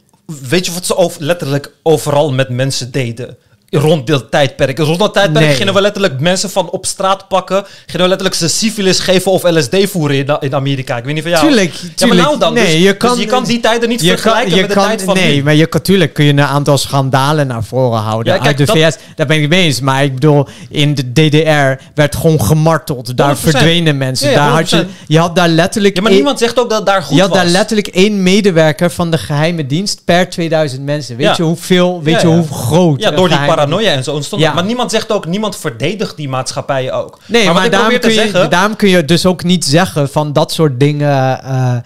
weet 0.47 0.65
je 0.65 0.71
wat 0.73 0.85
ze 0.85 0.95
over, 0.95 1.23
letterlijk 1.23 1.71
overal 1.83 2.31
met 2.33 2.49
mensen 2.49 2.91
deden? 2.91 3.37
Rond 3.69 4.07
dit 4.07 4.31
tijdperk. 4.31 4.77
Rond 4.79 4.99
dat 4.99 5.13
tijdperk 5.13 5.45
Nee. 5.45 5.55
gingen 5.55 5.73
we 5.73 5.81
letterlijk 5.81 6.19
mensen 6.19 6.49
van 6.49 6.69
op 6.69 6.85
straat 6.85 7.27
pakken. 7.27 7.63
Gingen 7.85 8.01
we 8.01 8.07
letterlijk 8.07 8.35
ze 8.35 8.47
syfilis 8.47 8.99
geven 8.99 9.31
of 9.31 9.43
LSD 9.43 9.75
voeren 9.89 10.17
in, 10.17 10.37
in 10.39 10.55
Amerika. 10.55 10.97
Ik 10.97 11.03
weet 11.03 11.13
niet 11.13 11.21
van 11.23 11.31
jou. 11.31 11.47
Tuurlijk, 11.47 11.73
Ja, 11.73 11.79
maar 11.83 11.93
tuurlijk. 11.95 12.21
nou 12.21 12.39
dan. 12.39 12.53
Nee, 12.53 12.63
dus, 12.65 12.73
je 12.73 12.83
dus 12.83 12.97
kan- 12.97 13.19
je 13.19 13.25
kan 13.25 13.43
die 13.43 13.59
tijden 13.59 13.89
niet 13.89 14.01
vergelijken 14.05 14.49
kan, 14.51 14.59
met 14.59 14.69
de 14.69 14.75
kan, 14.75 14.85
tijd 14.85 15.01
van 15.03 15.15
nee, 15.15 15.35
nu. 15.35 15.43
maar 15.43 15.55
je 15.55 15.65
kan, 15.65 15.81
tuurlijk 15.81 16.13
kun 16.13 16.25
je 16.25 16.31
een 16.31 16.41
aantal 16.41 16.77
schandalen 16.77 17.47
naar 17.47 17.63
voren 17.63 17.99
houden. 17.99 18.33
Ja, 18.33 18.39
kijk, 18.39 18.47
Uit 18.47 18.57
de 18.57 18.65
dat- 18.79 18.93
VS, 18.93 18.97
daar 19.15 19.27
ben 19.27 19.35
ik 19.35 19.41
het 19.41 19.51
mee 19.51 19.63
eens. 19.63 19.79
Maar 19.81 20.03
ik 20.03 20.13
bedoel, 20.13 20.47
in 20.69 20.95
de 20.95 21.11
DDR 21.13 21.83
werd 21.95 22.15
gewoon 22.15 22.41
gemarteld. 22.41 23.17
Daar 23.17 23.35
100%. 23.35 23.39
verdwenen 23.39 23.97
mensen. 23.97 24.29
Ja, 24.29 24.35
daar 24.35 24.49
had 24.49 24.69
je, 24.69 24.75
100%. 24.75 25.07
je 25.07 25.19
had 25.19 25.35
daar 25.35 25.47
letterlijk... 25.49 25.95
Ja, 25.95 26.01
maar 26.01 26.09
één- 26.11 26.19
niemand 26.19 26.39
zegt 26.39 26.59
ook 26.59 26.69
dat 26.69 26.85
daar 26.85 27.01
goed 27.03 27.15
je 27.15 27.21
had 27.21 27.29
was. 27.29 27.37
daar 27.39 27.47
letterlijk 27.47 27.87
één 27.87 28.23
medewerker 28.23 28.91
van 28.91 29.11
de 29.11 29.17
geheime 29.17 29.65
dienst 29.65 30.01
per 30.05 30.29
2000 30.29 30.83
mensen. 30.83 31.17
Weet 31.17 31.37
je 31.37 31.43
hoeveel, 31.43 32.01
weet 32.03 32.21
je 32.21 32.27
hoe 32.27 32.47
groot... 32.51 33.01
Ja, 33.01 33.11
door 33.11 33.27
die 33.29 33.37
paranoia 33.65 33.91
en 33.91 34.03
zo 34.03 34.13
ontstond 34.13 34.41
Ja. 34.41 34.53
Maar 34.53 34.65
niemand 34.65 34.91
zegt 34.91 35.11
ook, 35.11 35.25
niemand 35.25 35.55
verdedigt 35.55 36.17
die 36.17 36.29
maatschappijen 36.29 36.93
ook. 36.93 37.19
Nee, 37.25 37.51
maar, 37.51 37.69
daarom, 37.69 37.99
kun 37.99 38.09
je, 38.09 38.15
zeggen... 38.15 38.49
daarom 38.49 38.75
kun 38.75 38.89
je 38.89 39.05
dus 39.05 39.25
ook 39.25 39.43
niet 39.43 39.65
zeggen 39.65 40.09
van 40.09 40.33
dat 40.33 40.51
soort 40.51 40.79
dingen 40.79 41.43
eh 41.43 41.77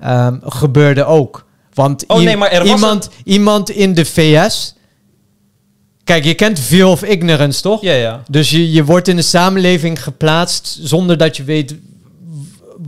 ehm, 0.00 0.36
gebeurde 0.42 1.04
ook. 1.04 1.46
Want 1.74 2.04
Oh, 2.06 2.20
nee, 2.20 2.36
maar 2.36 2.50
er 2.50 2.64
was 2.64 2.70
iemand, 2.70 3.10
iemand 3.24 3.70
in 3.70 3.94
de 3.94 4.04
VS... 4.04 4.76
Kijk, 6.04 6.24
je 6.24 6.34
kent 6.34 6.60
Veil 6.60 6.90
of 6.90 7.02
Ignorance, 7.02 7.62
toch? 7.62 7.82
Ja, 7.82 7.92
ja. 7.92 8.22
Dus 8.30 8.50
je, 8.50 8.72
je 8.72 8.84
wordt 8.84 9.08
in 9.08 9.16
de 9.16 9.22
samenleving 9.22 10.02
geplaatst 10.02 10.78
zonder 10.82 11.16
dat 11.16 11.36
je 11.36 11.44
weet 11.44 11.74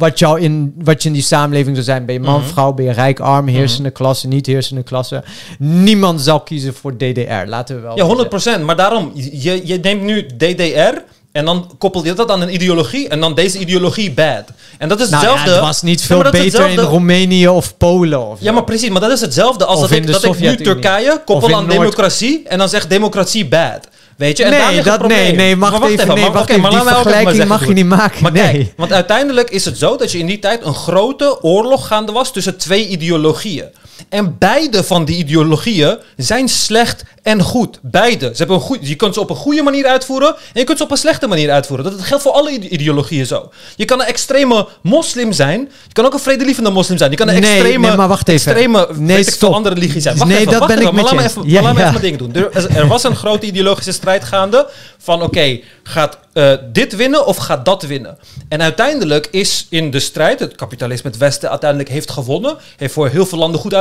wat, 0.01 0.19
jou 0.19 0.41
in, 0.41 0.75
wat 0.83 1.03
je 1.03 1.09
in 1.09 1.15
die 1.15 1.23
samenleving 1.23 1.75
zou 1.77 1.87
zijn. 1.89 2.05
Ben 2.05 2.15
je 2.15 2.21
man, 2.21 2.41
Mhm. 2.41 2.49
vrouw, 2.49 2.73
ben 2.73 2.85
je 2.85 2.93
rijk, 2.93 3.21
arm, 3.21 3.47
heersende 3.47 3.91
klasse, 3.91 4.29
niet 4.29 4.47
heersende 4.47 4.83
klasse. 4.83 5.23
Niemand 5.59 6.21
zal 6.21 6.41
kiezen 6.41 6.75
voor 6.75 6.97
DDR, 6.97 7.47
laten 7.47 7.75
we 7.75 7.81
wel 7.83 7.91
Ja, 7.91 7.97
zeggen. 7.97 8.15
100%. 8.61 8.65
Maar 8.65 8.77
daarom, 8.77 9.11
je, 9.15 9.61
je 9.67 9.79
neemt 9.79 10.03
nu 10.03 10.27
DDR 10.27 10.95
en 11.33 11.45
dan 11.45 11.71
koppel 11.79 12.05
je 12.05 12.13
dat 12.13 12.31
aan 12.31 12.41
een 12.41 12.55
ideologie 12.55 13.09
en 13.09 13.21
dan 13.21 13.35
deze 13.35 13.59
ideologie 13.59 14.11
bad. 14.13 14.45
En 14.79 14.89
dat 14.89 15.01
is 15.01 15.09
Nou 15.09 15.23
hetzelfde. 15.23 15.51
ja, 15.51 15.57
het 15.57 15.65
was 15.65 15.83
niet 15.83 16.03
veel 16.03 16.31
beter 16.31 16.69
in 16.71 16.79
Roemenië 16.79 17.49
of 17.49 17.77
Polen. 17.77 18.27
Of 18.27 18.39
Ja, 18.41 18.53
maar 18.53 18.65
precies. 18.65 18.89
Maar 18.89 19.01
dat 19.01 19.11
is 19.11 19.21
hetzelfde 19.21 19.65
als 19.65 19.81
Of 19.83 19.89
dat, 19.89 19.99
ik, 19.99 20.07
dat 20.07 20.25
ik 20.25 20.39
nu. 20.41 20.57
Turkije 20.57 21.23
koppel 21.25 21.55
aan 21.55 21.69
democratie 21.69 22.43
en 22.49 22.59
dan 22.59 22.69
zeg 22.69 22.87
democratie 22.87 23.47
bad. 23.49 23.89
Weet 24.21 24.37
je? 24.37 24.45
En 24.45 24.51
nee, 24.51 24.83
dat, 24.83 25.09
nee, 25.09 25.33
nee, 25.33 25.57
Maar 25.57 25.71
wacht 25.71 25.91
even, 25.91 26.15
nee, 26.15 26.31
wacht 26.31 26.49
even. 26.49 26.71
Die 26.71 26.79
vergelijking 26.79 27.49
mag 27.49 27.67
je 27.67 27.73
niet 27.73 27.87
maken. 27.87 28.23
Maar 28.23 28.33
nee. 28.33 28.43
kijk, 28.43 28.73
want 28.77 28.93
uiteindelijk 28.93 29.51
is 29.51 29.65
het 29.65 29.79
zo 29.79 29.97
dat 29.97 30.13
je 30.13 30.19
in 30.19 30.27
die 30.27 30.39
tijd 30.39 30.65
een 30.65 30.75
grote 30.75 31.43
oorlog 31.43 31.87
gaande 31.87 32.13
was 32.13 32.33
tussen 32.33 32.59
twee 32.59 32.89
ideologieën. 32.89 33.69
En 34.09 34.37
beide 34.39 34.85
van 34.85 35.05
die 35.05 35.17
ideologieën 35.17 35.99
zijn 36.17 36.49
slecht 36.49 37.05
en 37.23 37.43
goed. 37.43 37.79
Beide. 37.83 38.27
Ze 38.27 38.37
hebben 38.37 38.57
een 38.57 38.63
goed, 38.63 38.79
je 38.89 38.95
kunt 38.95 39.15
ze 39.15 39.21
op 39.21 39.31
een 39.31 39.37
goede 39.37 39.63
manier 39.63 39.87
uitvoeren 39.87 40.29
en 40.29 40.37
je 40.61 40.65
kunt 40.65 40.79
ze 40.79 40.85
op 40.85 40.91
een 40.91 40.97
slechte 40.97 41.27
manier 41.27 41.51
uitvoeren. 41.51 41.91
Dat 41.91 42.01
geldt 42.01 42.23
voor 42.23 42.33
alle 42.33 42.51
ide- 42.51 42.69
ideologieën 42.69 43.27
zo. 43.27 43.51
Je 43.77 43.85
kan 43.85 44.01
een 44.01 44.07
extreme 44.07 44.69
moslim 44.83 45.33
zijn. 45.33 45.61
Je 45.87 45.93
kan 45.93 46.05
ook 46.05 46.13
een 46.15 46.19
vredelievende 46.21 46.71
moslim 46.71 46.99
zijn. 46.99 47.11
Je 47.11 47.17
kan 47.17 47.29
een 47.29 47.41
Nee, 47.41 47.51
extreme, 47.53 47.87
nee, 47.89 47.97
maar 47.97 48.09
wacht 48.09 48.29
even. 48.29 48.53
extreme 48.53 48.89
Nee, 48.95 49.25
stop. 49.31 49.53
andere 49.55 49.75
religie 49.75 50.01
zijn. 50.01 50.17
Wacht 50.17 50.29
Nee, 50.29 50.39
even, 50.39 50.51
dat 50.51 50.61
wacht 50.61 50.73
ben 50.75 50.81
even, 50.83 50.91
ik 50.99 51.03
maar 51.05 51.15
met 51.15 51.23
laat 51.23 51.33
je 51.33 51.39
even, 51.41 51.51
Ja, 51.51 51.61
maar 51.63 51.75
laat 51.75 51.75
me 51.75 51.81
even 51.99 52.01
mijn 52.01 52.19
ding 52.19 52.33
doen. 52.33 52.43
Er, 52.65 52.77
er 52.77 52.87
was 52.87 53.03
een 53.05 53.17
grote 53.17 53.47
ideologische 53.47 53.93
strijd 53.93 54.25
gaande 54.25 54.69
van 54.99 55.23
oké, 55.23 55.61
gaat 55.83 56.19
eh, 56.33 56.53
dit 56.73 56.97
winnen 56.97 57.27
of 57.27 57.37
gaat 57.37 57.65
dat 57.65 57.83
winnen? 57.83 58.19
En 58.49 58.63
uiteindelijk 58.63 59.29
is 59.31 59.67
in 59.71 59.91
de 59.91 60.01
strijd, 60.01 60.41
het 60.41 60.55
kapitalisme 60.57 61.11
het 61.11 61.19
Westen 61.19 61.51
uiteindelijk 61.51 61.91
heeft 61.91 62.11
gewonnen, 62.11 62.57
heeft 62.77 62.93
voor 62.93 63.09
heel 63.09 63.27
veel 63.27 63.39
landen 63.39 63.61
goed 63.61 63.75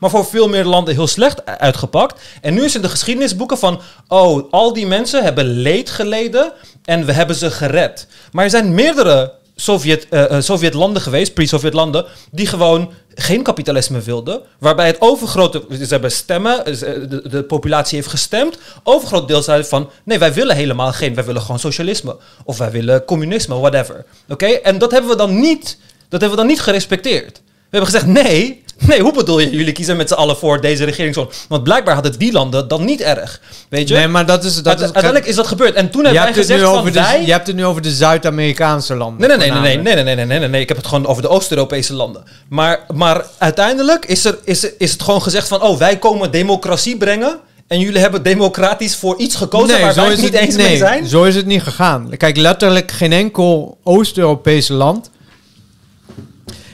maar 0.00 0.10
voor 0.10 0.24
veel 0.24 0.48
meer 0.48 0.64
landen 0.64 0.94
heel 0.94 1.06
slecht 1.06 1.46
uitgepakt. 1.46 2.20
En 2.40 2.54
nu 2.54 2.64
is 2.64 2.74
in 2.74 2.82
de 2.82 2.88
geschiedenisboeken 2.88 3.58
van, 3.58 3.80
oh, 4.08 4.52
al 4.52 4.72
die 4.72 4.86
mensen 4.86 5.22
hebben 5.22 5.44
leed 5.44 5.90
geleden 5.90 6.52
en 6.84 7.04
we 7.04 7.12
hebben 7.12 7.36
ze 7.36 7.50
gered. 7.50 8.06
Maar 8.32 8.44
er 8.44 8.50
zijn 8.50 8.74
meerdere 8.74 9.38
eh, 9.66 10.36
eh, 10.36 10.42
Sovjet-landen 10.42 11.02
geweest, 11.02 11.34
pre-Sovjet-landen, 11.34 12.04
die 12.30 12.46
gewoon 12.46 12.90
geen 13.14 13.42
kapitalisme 13.42 14.00
wilden. 14.00 14.40
Waarbij 14.58 14.86
het 14.86 15.00
overgrote, 15.00 15.62
ze 15.70 15.86
hebben 15.88 16.12
stemmen, 16.12 16.64
eh, 16.64 16.72
de, 16.72 17.28
de 17.28 17.42
populatie 17.42 17.96
heeft 17.96 18.10
gestemd. 18.10 18.58
Overgroot 18.82 19.28
deel 19.28 19.42
zei 19.42 19.64
van, 19.64 19.90
nee, 20.04 20.18
wij 20.18 20.32
willen 20.32 20.56
helemaal 20.56 20.92
geen, 20.92 21.14
wij 21.14 21.24
willen 21.24 21.42
gewoon 21.42 21.58
socialisme. 21.58 22.16
Of 22.44 22.58
wij 22.58 22.70
willen 22.70 23.04
communisme, 23.04 23.54
whatever. 23.54 24.04
Oké, 24.28 24.46
en 24.46 24.78
dat 24.78 24.90
hebben 24.90 25.10
we 25.10 25.16
dan 25.16 25.40
niet, 25.40 25.78
dat 26.08 26.20
hebben 26.20 26.30
we 26.30 26.36
dan 26.36 26.46
niet 26.46 26.60
gerespecteerd. 26.60 27.40
We 27.44 27.76
hebben 27.76 27.90
gezegd, 27.90 28.06
nee, 28.06 28.62
nee, 28.88 29.00
hoe 29.00 29.12
bedoel 29.12 29.38
je, 29.38 29.50
jullie 29.50 29.72
kiezen 29.72 29.96
met 29.96 30.08
z'n 30.08 30.14
allen 30.14 30.36
voor 30.36 30.60
deze 30.60 30.84
regeringsvorm? 30.84 31.28
Want 31.48 31.64
blijkbaar 31.64 31.94
hadden 31.94 32.18
die 32.18 32.32
landen 32.32 32.68
dan 32.68 32.84
niet 32.84 33.00
erg, 33.00 33.40
weet 33.68 33.88
je? 33.88 33.94
Nee, 33.94 34.08
maar 34.08 34.26
dat 34.26 34.44
is... 34.44 34.54
Dat 34.54 34.66
Uite- 34.66 34.82
is 34.82 34.92
uiteindelijk 34.92 35.26
is 35.26 35.34
dat 35.34 35.46
gebeurd. 35.46 35.74
En 35.74 35.90
toen 35.90 36.04
hebben 36.04 36.22
wij 36.22 36.32
gezegd 36.32 36.62
van, 36.62 36.84
de, 36.84 36.90
wij... 36.92 37.24
je 37.24 37.32
hebt 37.32 37.46
het 37.46 37.56
nu 37.56 37.64
over 37.64 37.82
de 37.82 37.90
Zuid-Amerikaanse 37.90 38.94
landen. 38.94 39.28
Nee, 39.28 39.36
nee, 39.36 39.50
nee, 39.50 39.60
nee, 39.60 39.76
nee, 39.76 39.94
nee, 39.94 40.04
nee, 40.04 40.14
nee, 40.14 40.26
nee, 40.26 40.38
nee, 40.38 40.48
nee. 40.48 40.60
Ik 40.60 40.68
heb 40.68 40.76
het 40.76 40.86
gewoon 40.86 41.06
over 41.06 41.22
de 41.22 41.28
Oost-Europese 41.28 41.94
landen. 41.94 42.24
Maar, 42.48 42.80
maar 42.94 43.24
uiteindelijk 43.38 44.04
is, 44.04 44.24
er, 44.24 44.38
is, 44.44 44.70
is 44.78 44.92
het 44.92 45.02
gewoon 45.02 45.22
gezegd 45.22 45.48
van... 45.48 45.62
oh, 45.62 45.78
wij 45.78 45.98
komen 45.98 46.30
democratie 46.30 46.96
brengen... 46.96 47.38
en 47.66 47.80
jullie 47.80 48.00
hebben 48.00 48.22
democratisch 48.22 48.96
voor 48.96 49.18
iets 49.18 49.34
gekozen... 49.36 49.80
waar 49.80 49.94
wij 49.94 50.10
het 50.10 50.20
niet 50.20 50.34
eens 50.34 50.56
mee 50.56 50.76
zijn. 50.76 51.06
zo 51.06 51.24
is 51.24 51.34
het 51.34 51.46
niet 51.46 51.62
gegaan. 51.62 52.16
Kijk, 52.16 52.36
letterlijk 52.36 52.90
geen 52.90 53.12
enkel 53.12 53.78
Oost-Europese 53.82 54.72
land 54.72 55.10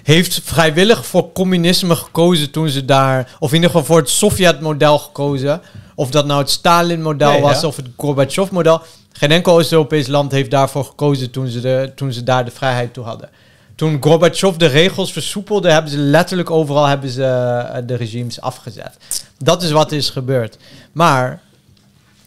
heeft 0.07 0.41
vrijwillig 0.45 1.07
voor 1.07 1.33
communisme 1.33 1.97
gekozen 1.97 2.51
toen 2.51 2.69
ze 2.69 2.85
daar, 2.85 3.37
of 3.39 3.49
in 3.49 3.55
ieder 3.55 3.71
geval 3.71 3.85
voor 3.85 3.99
het 3.99 4.11
Sovjet-model 4.11 4.99
gekozen. 4.99 5.61
Of 5.95 6.11
dat 6.11 6.27
nou 6.27 6.41
het 6.41 6.51
Stalin-model 6.51 7.31
Nee, 7.31 7.41
was 7.41 7.61
ja. 7.61 7.67
of 7.67 7.77
het 7.77 7.87
Gorbachev-model. 7.97 8.83
Geen 9.13 9.31
enkel 9.31 9.53
Oost-Europees 9.53 10.07
land 10.07 10.33
heeft 10.33 10.51
daarvoor 10.51 10.85
gekozen 10.85 11.31
toen 11.31 11.49
ze, 11.49 11.61
de, 11.61 11.93
toen 11.95 12.13
ze 12.13 12.23
daar 12.23 12.45
de 12.45 12.51
vrijheid 12.51 12.93
toe 12.95 13.05
hadden. 13.05 13.31
Toen 13.75 14.03
Gorbachev 14.03 14.57
de 14.57 14.67
regels 14.67 15.13
versoepelde, 15.13 15.71
hebben 15.71 15.91
ze 15.91 15.99
letterlijk 15.99 16.51
overal 16.51 16.87
hebben 16.87 17.11
ze, 17.11 17.25
eh, 17.25 17.83
de 17.87 17.95
regimes 17.95 18.41
afgezet. 18.41 18.97
Dat 19.39 19.63
is 19.63 19.71
wat 19.71 19.93
is 19.93 20.11
gebeurd. 20.11 20.57
Maar 20.93 21.41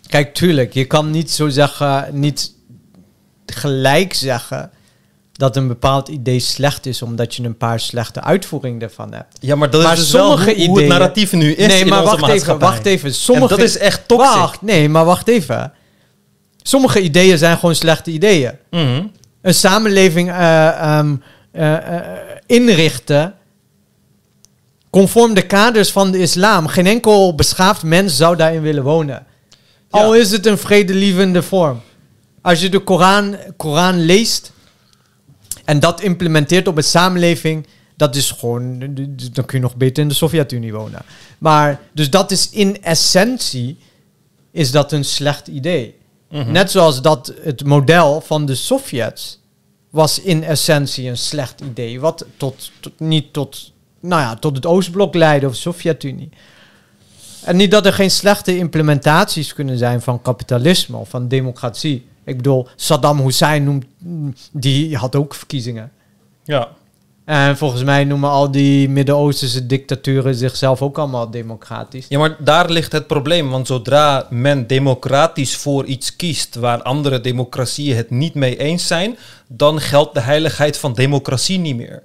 Kijk, 0.07 0.33
tuurlijk, 0.33 0.73
je 0.73 0.85
kan 0.85 1.11
niet 1.11 1.31
zo 1.31 1.49
zeggen, 1.49 2.07
niet 2.11 2.53
gelijk 3.45 4.13
zeggen 4.13 4.71
dat 5.39 5.55
een 5.55 5.67
bepaald 5.67 6.07
idee 6.07 6.39
slecht 6.39 6.85
is 6.85 7.01
omdat 7.01 7.35
je 7.35 7.43
een 7.43 7.57
paar 7.57 7.79
slechte 7.79 8.21
uitvoeringen 8.21 8.81
ervan 8.81 9.13
hebt. 9.13 9.37
Ja, 9.39 9.55
maar 9.55 9.69
dat 9.69 9.83
Maar 9.83 9.93
is 9.93 9.99
dus 9.99 10.11
wel 10.11 10.21
sommige 10.27 10.43
hoe, 10.49 10.53
hoe 10.55 10.63
het 10.67 10.71
ideeën- 10.71 10.89
narratief 10.89 11.31
nu 11.31 11.51
is 11.53 11.67
nee, 11.67 11.79
in 11.81 11.87
maar 11.87 12.03
onze 12.03 12.17
wacht 12.17 12.33
even, 12.33 12.59
wacht 12.59 12.85
even. 12.85 13.13
Sommige, 13.13 13.53
En 13.53 13.59
dat 13.59 13.65
is 13.67 13.77
echt 13.77 14.07
toxic. 14.07 14.35
Wacht, 14.35 14.61
nee, 14.61 14.89
maar 14.89 15.05
wacht 15.05 15.27
even. 15.27 15.73
Sommige 16.61 17.01
ideeën 17.01 17.37
zijn 17.37 17.57
gewoon 17.57 17.75
slechte 17.75 18.11
ideeën. 18.11 18.51
Mhm. 18.69 19.03
Een 19.41 19.53
samenleving 19.53 20.29
eh, 20.29 20.67
ehm, 20.67 21.15
eh, 21.51 21.75
eh, 21.97 22.01
inrichten 22.45 23.33
conform 24.89 25.33
de 25.33 25.41
kaders 25.45 25.91
van 25.91 26.11
de 26.11 26.17
islam. 26.19 26.67
Geen 26.67 26.87
enkel 26.87 27.35
beschaafd 27.35 27.83
mens 27.83 28.15
zou 28.17 28.35
daarin 28.35 28.61
willen 28.61 28.83
wonen. 28.83 29.25
Ja. 29.91 29.99
Al 29.99 30.15
is 30.15 30.31
het 30.31 30.45
een 30.45 30.57
vredelievende 30.57 31.41
vorm. 31.43 31.81
Als 32.41 32.61
je 32.61 32.69
de 32.69 32.79
Koran, 32.79 33.35
Koran 33.57 34.05
leest 34.05 34.51
en 35.69 35.79
dat 35.79 36.01
implementeert 36.01 36.67
op 36.67 36.77
een 36.77 36.83
samenleving, 36.83 37.67
dat 37.95 38.15
is 38.15 38.31
gewoon, 38.31 38.79
dan 39.31 39.45
kun 39.45 39.57
je 39.57 39.59
nog 39.59 39.75
beter 39.75 40.03
in 40.03 40.09
de 40.09 40.15
Sovjet-Unie 40.15 40.73
wonen. 40.73 41.01
Maar, 41.37 41.79
dus 41.93 42.09
dat 42.09 42.31
is 42.31 42.49
in 42.49 42.83
essentie, 42.83 43.77
is 44.51 44.71
dat 44.71 44.91
een 44.91 45.05
slecht 45.05 45.47
idee. 45.47 45.95
Mhm. 46.29 46.51
Net 46.51 46.71
zoals 46.71 47.01
dat 47.01 47.33
het 47.41 47.65
model 47.65 48.21
van 48.21 48.45
de 48.45 48.55
Sovjets 48.55 49.39
was 49.89 50.21
in 50.21 50.43
essentie 50.43 51.09
een 51.09 51.17
slecht 51.17 51.61
idee. 51.61 51.99
Wat 51.99 52.25
tot, 52.37 52.71
tot- 52.79 52.99
niet 52.99 53.33
tot, 53.33 53.71
nou 53.99 54.21
ja, 54.21 54.35
tot 54.35 54.55
het 54.55 54.65
Oostblok 54.65 55.15
leidde 55.15 55.47
of 55.47 55.55
Sovjet-Unie. 55.55 56.29
En 57.43 57.55
niet 57.55 57.71
dat 57.71 57.85
er 57.85 57.93
geen 57.93 58.11
slechte 58.11 58.57
implementaties 58.57 59.53
kunnen 59.53 59.77
zijn 59.77 60.01
van 60.01 60.21
kapitalisme 60.21 60.97
of 60.97 61.09
van 61.09 61.27
democratie. 61.27 62.05
Ik 62.23 62.37
bedoel, 62.37 62.67
Saddam 62.75 63.19
Hussein 63.19 63.63
noemt, 63.63 63.85
die 64.51 64.97
had 64.97 65.15
ook 65.15 65.33
verkiezingen. 65.33 65.91
Ja. 66.43 66.69
En 67.25 67.57
volgens 67.57 67.83
mij 67.83 68.03
noemen 68.03 68.29
al 68.29 68.51
die 68.51 68.89
Midden-Oosterse 68.89 69.65
dictaturen 69.65 70.35
zichzelf 70.35 70.81
ook 70.81 70.97
allemaal 70.97 71.31
democratisch. 71.31 72.05
ja, 72.09 72.19
maar 72.19 72.35
daar 72.39 72.69
ligt 72.69 72.91
het 72.91 73.07
probleem. 73.07 73.49
Want 73.49 73.67
zodra 73.67 74.27
men 74.29 74.67
democratisch 74.67 75.55
voor 75.55 75.85
iets 75.85 76.15
kiest 76.15 76.55
waar 76.55 76.81
andere 76.81 77.21
democratieën 77.21 77.95
het 77.95 78.09
niet 78.09 78.33
mee 78.33 78.57
eens 78.57 78.87
zijn, 78.87 79.17
dan 79.47 79.79
geldt 79.79 80.13
de 80.13 80.19
heiligheid 80.19 80.77
van 80.77 80.93
democratie 80.93 81.59
niet 81.59 81.75
meer. 81.75 82.03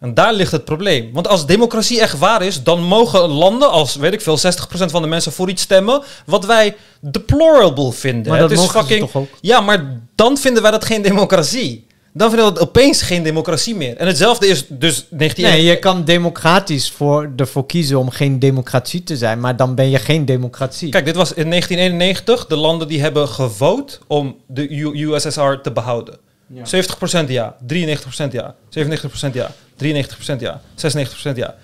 En 0.00 0.14
daar 0.14 0.32
ligt 0.32 0.52
het 0.52 0.64
probleem. 0.64 1.10
Want 1.12 1.28
als 1.28 1.46
democratie 1.46 2.00
echt 2.00 2.18
waar 2.18 2.42
is, 2.42 2.62
dan 2.62 2.82
mogen 2.82 3.20
landen 3.20 3.70
als, 3.70 3.96
weet 3.96 4.12
ik 4.12 4.20
veel, 4.20 4.38
60% 4.38 4.40
van 4.68 5.02
de 5.02 5.08
mensen 5.08 5.32
voor 5.32 5.48
iets 5.48 5.62
stemmen 5.62 6.02
wat 6.26 6.44
wij 6.44 6.76
deplorable 7.00 7.92
vinden. 7.92 8.32
Maar 8.32 8.40
het 8.40 8.48
dat 8.48 8.58
is 8.58 8.64
mogen 8.64 8.80
ze 8.80 8.86
fucking. 8.86 9.10
toch 9.10 9.22
ook? 9.22 9.28
Ja, 9.40 9.60
maar 9.60 10.00
dan 10.14 10.36
vinden 10.36 10.62
wij 10.62 10.70
dat 10.70 10.84
geen 10.84 11.02
democratie. 11.02 11.86
Dan 12.16 12.28
vinden 12.28 12.48
we 12.48 12.52
dat 12.54 12.62
opeens 12.68 13.02
geen 13.02 13.22
democratie 13.22 13.74
meer. 13.74 13.96
En 13.96 14.06
hetzelfde 14.06 14.46
is 14.46 14.64
dus 14.68 15.06
19... 15.10 15.44
Nee, 15.44 15.64
je 15.64 15.78
kan 15.78 16.04
democratisch 16.04 16.90
voor, 16.90 17.32
ervoor 17.36 17.66
kiezen 17.66 17.98
om 17.98 18.10
geen 18.10 18.38
democratie 18.38 19.02
te 19.02 19.16
zijn, 19.16 19.40
maar 19.40 19.56
dan 19.56 19.74
ben 19.74 19.90
je 19.90 19.98
geen 19.98 20.24
democratie. 20.24 20.88
Kijk, 20.88 21.04
dit 21.04 21.16
was 21.16 21.32
in 21.32 21.50
1991 21.50 22.46
de 22.46 22.56
landen 22.56 22.88
die 22.88 23.00
hebben 23.00 23.28
gevoot 23.28 24.00
om 24.06 24.36
de 24.46 24.92
USSR 24.94 25.52
te 25.62 25.72
behouden. 25.72 26.18
70% 26.52 27.26
ja, 27.28 27.56
93% 27.72 28.30
ja, 28.30 28.54
97% 28.70 29.32
ja, 29.32 29.50
93% 29.82 30.38
ja, 30.38 30.60
96% 30.76 31.34
ja. 31.34 31.54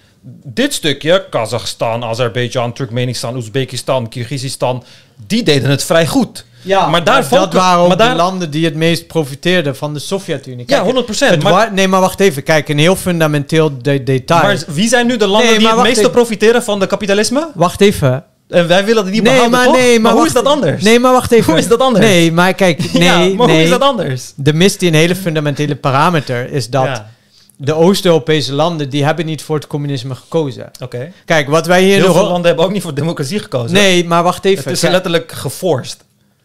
Dit 0.44 0.72
stukje, 0.74 1.26
Kazachstan, 1.30 2.04
Azerbeidzjan, 2.04 2.72
Turkmenistan, 2.72 3.36
Oezbekistan, 3.36 4.08
Kyrgyzstan, 4.08 4.84
die 5.26 5.42
deden 5.42 5.70
het 5.70 5.84
vrij 5.84 6.06
goed. 6.06 6.44
Ja, 6.62 6.86
maar 6.88 7.04
daar 7.04 7.16
dat 7.28 7.40
focu- 7.40 7.56
waren 7.56 7.80
ook 7.82 7.88
maar 7.88 7.96
daar- 7.96 8.10
de 8.10 8.16
landen 8.16 8.50
die 8.50 8.64
het 8.64 8.74
meest 8.74 9.06
profiteerden 9.06 9.76
van 9.76 9.92
de 9.94 9.98
Sovjet-Unie. 10.00 10.64
Ja, 10.66 10.82
Kijk, 10.82 10.84
100%. 10.84 11.30
het 11.30 11.42
Maar, 11.42 11.52
wa- 11.52 11.68
nee, 11.72 11.88
maar 11.88 12.00
wacht 12.00 12.20
even. 12.20 12.42
Kijk, 12.42 12.68
een 12.68 12.78
heel 12.78 12.96
fundamenteel 12.96 13.78
de- 13.82 14.02
detail. 14.02 14.42
maar 14.42 14.62
wie 14.66 14.88
zijn 14.88 15.06
nu 15.06 15.16
de 15.16 15.26
landen 15.26 15.50
Nee, 15.50 15.58
die 15.58 15.68
maar 15.74 15.86
het 15.86 15.98
even. 15.98 16.10
profiteren 16.10 16.62
van 16.62 16.80
de 16.80 16.86
kapitalisme? 16.86 17.50
Wacht 17.54 17.80
even. 17.80 18.24
En 18.50 18.68
wij 18.68 18.84
willen 18.84 19.04
die 19.04 19.12
niet 19.12 19.22
nee, 19.22 19.32
behouden, 19.32 19.58
maar, 19.58 19.66
toch? 19.66 19.76
nee, 19.76 20.00
maar, 20.00 20.10
hoe 20.12 20.20
wacht- 20.20 20.36
is 20.36 20.42
dat 20.42 20.52
anders? 20.52 20.82
Nee, 20.82 20.98
maar 20.98 21.12
wacht 21.12 21.32
even. 21.32 21.50
Hoe 21.52 21.60
is 21.60 21.68
dat 21.68 21.80
anders? 21.80 22.04
Nee, 22.06 22.32
maar 22.32 22.54
kijk, 22.54 22.78
nee, 22.92 23.02
ja, 23.02 23.18
maar 23.18 23.26
nee. 23.26 23.36
hoe 23.36 23.62
is 23.64 23.70
dat 23.70 23.80
anders? 23.82 24.32
De 24.36 24.52
mist 24.52 24.80
die 24.80 24.88
een 24.88 24.94
hele 24.94 25.16
fundamentele 25.16 25.76
parameter 25.76 26.50
is 26.52 26.68
dat 26.70 26.84
Ja, 26.84 27.10
de 27.56 27.72
Oost-Europese 27.74 28.52
landen 28.52 28.90
die 28.90 29.04
hebben 29.04 29.26
niet 29.26 29.42
voor 29.42 29.56
het 29.56 29.66
communisme 29.66 30.14
gekozen. 30.14 30.70
Oké. 30.82 31.12
Kijk, 31.24 31.48
wat 31.48 31.66
wij 31.66 31.82
hier 31.82 31.94
Heel 32.02 32.12
veel 32.12 32.22
landen 32.28 32.46
hebben 32.46 32.64
ook 32.64 32.72
niet 32.72 32.82
voor 32.82 32.94
democratie 32.94 33.38
gekozen. 33.38 33.72
Nee, 33.72 34.04
maar 34.04 34.22
wacht 34.22 34.44
even. 34.44 34.64
Het 34.64 34.72
is 34.72 34.80
Kijk- 34.80 34.92
letterlijk 34.92 35.32
geforced. 35.32 35.98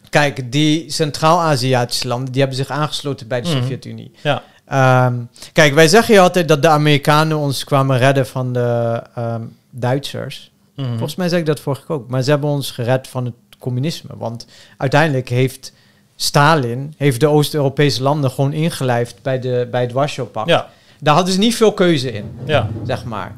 Kijk, 0.10 0.52
die 0.52 0.86
Centraal-Aziatische 0.92 2.08
landen, 2.08 2.32
die 2.32 2.40
hebben 2.42 2.60
zich 2.60 2.70
aangesloten 2.70 3.28
bij 3.28 3.42
de 3.42 3.50
Mhm. 3.50 3.58
Sovjet-Unie. 3.58 4.12
Ja. 4.24 4.44
Ehm, 4.68 5.14
kijk, 5.54 5.74
wij 5.74 5.88
zeggen 5.88 6.14
hier 6.14 6.24
altijd 6.24 6.48
dat 6.48 6.62
de 6.62 6.68
Amerikanen 6.68 7.38
ons 7.38 7.64
kwamen 7.64 7.98
redden 7.98 8.28
van 8.28 8.54
de 8.54 9.02
ehm, 9.16 9.42
Duitsers. 9.70 10.52
Mhm. 10.76 10.90
Volgens 10.90 11.16
mij 11.16 11.30
zeg 11.30 11.40
ik 11.40 11.46
dat 11.46 11.60
vorige 11.60 11.86
keer 11.86 11.96
ook. 11.96 12.10
Maar 12.10 12.22
ze 12.24 12.30
hebben 12.30 12.50
ons 12.50 12.72
gered 12.72 13.08
van 13.08 13.26
het 13.26 13.34
communisme. 13.60 14.10
Want 14.18 14.46
uiteindelijk 14.78 15.30
heeft 15.30 15.74
Stalin 16.16 16.94
heeft 16.98 17.20
de 17.20 17.28
Oost-Europese 17.28 18.04
landen 18.04 18.32
gewoon 18.32 18.54
ingelijfd 18.54 19.22
bij, 19.22 19.40
de, 19.40 19.68
bij 19.72 19.82
het 19.82 19.92
Warschau-pact. 19.92 20.50
Ja, 20.50 20.70
Daar 21.00 21.16
hadden 21.16 21.34
ze 21.34 21.40
niet 21.40 21.56
veel 21.56 21.74
keuze 21.74 22.12
in, 22.12 22.32
ja. 22.46 22.70
zeg 22.86 23.04
maar. 23.06 23.36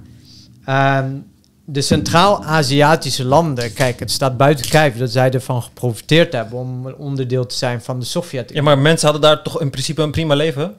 Ehm, 0.66 1.10
de 1.66 1.82
Centraal-Aziatische 1.82 3.26
landen, 3.26 3.74
kijk, 3.74 4.00
het 4.00 4.12
staat 4.12 4.38
buiten 4.38 4.70
kijf 4.70 4.98
dat 4.98 5.12
zij 5.12 5.32
ervan 5.32 5.62
geprofiteerd 5.64 6.34
hebben 6.34 6.60
om 6.60 6.86
een 6.86 6.96
onderdeel 6.96 7.46
te 7.46 7.56
zijn 7.56 7.82
van 7.82 8.00
de 8.00 8.06
Sovjet-Unie. 8.06 8.56
Ja, 8.56 8.62
maar 8.62 8.78
mensen 8.78 9.10
hadden 9.10 9.30
daar 9.30 9.42
toch 9.44 9.62
in 9.62 9.70
principe 9.70 10.02
een 10.02 10.12
prima 10.12 10.36
leven? 10.36 10.78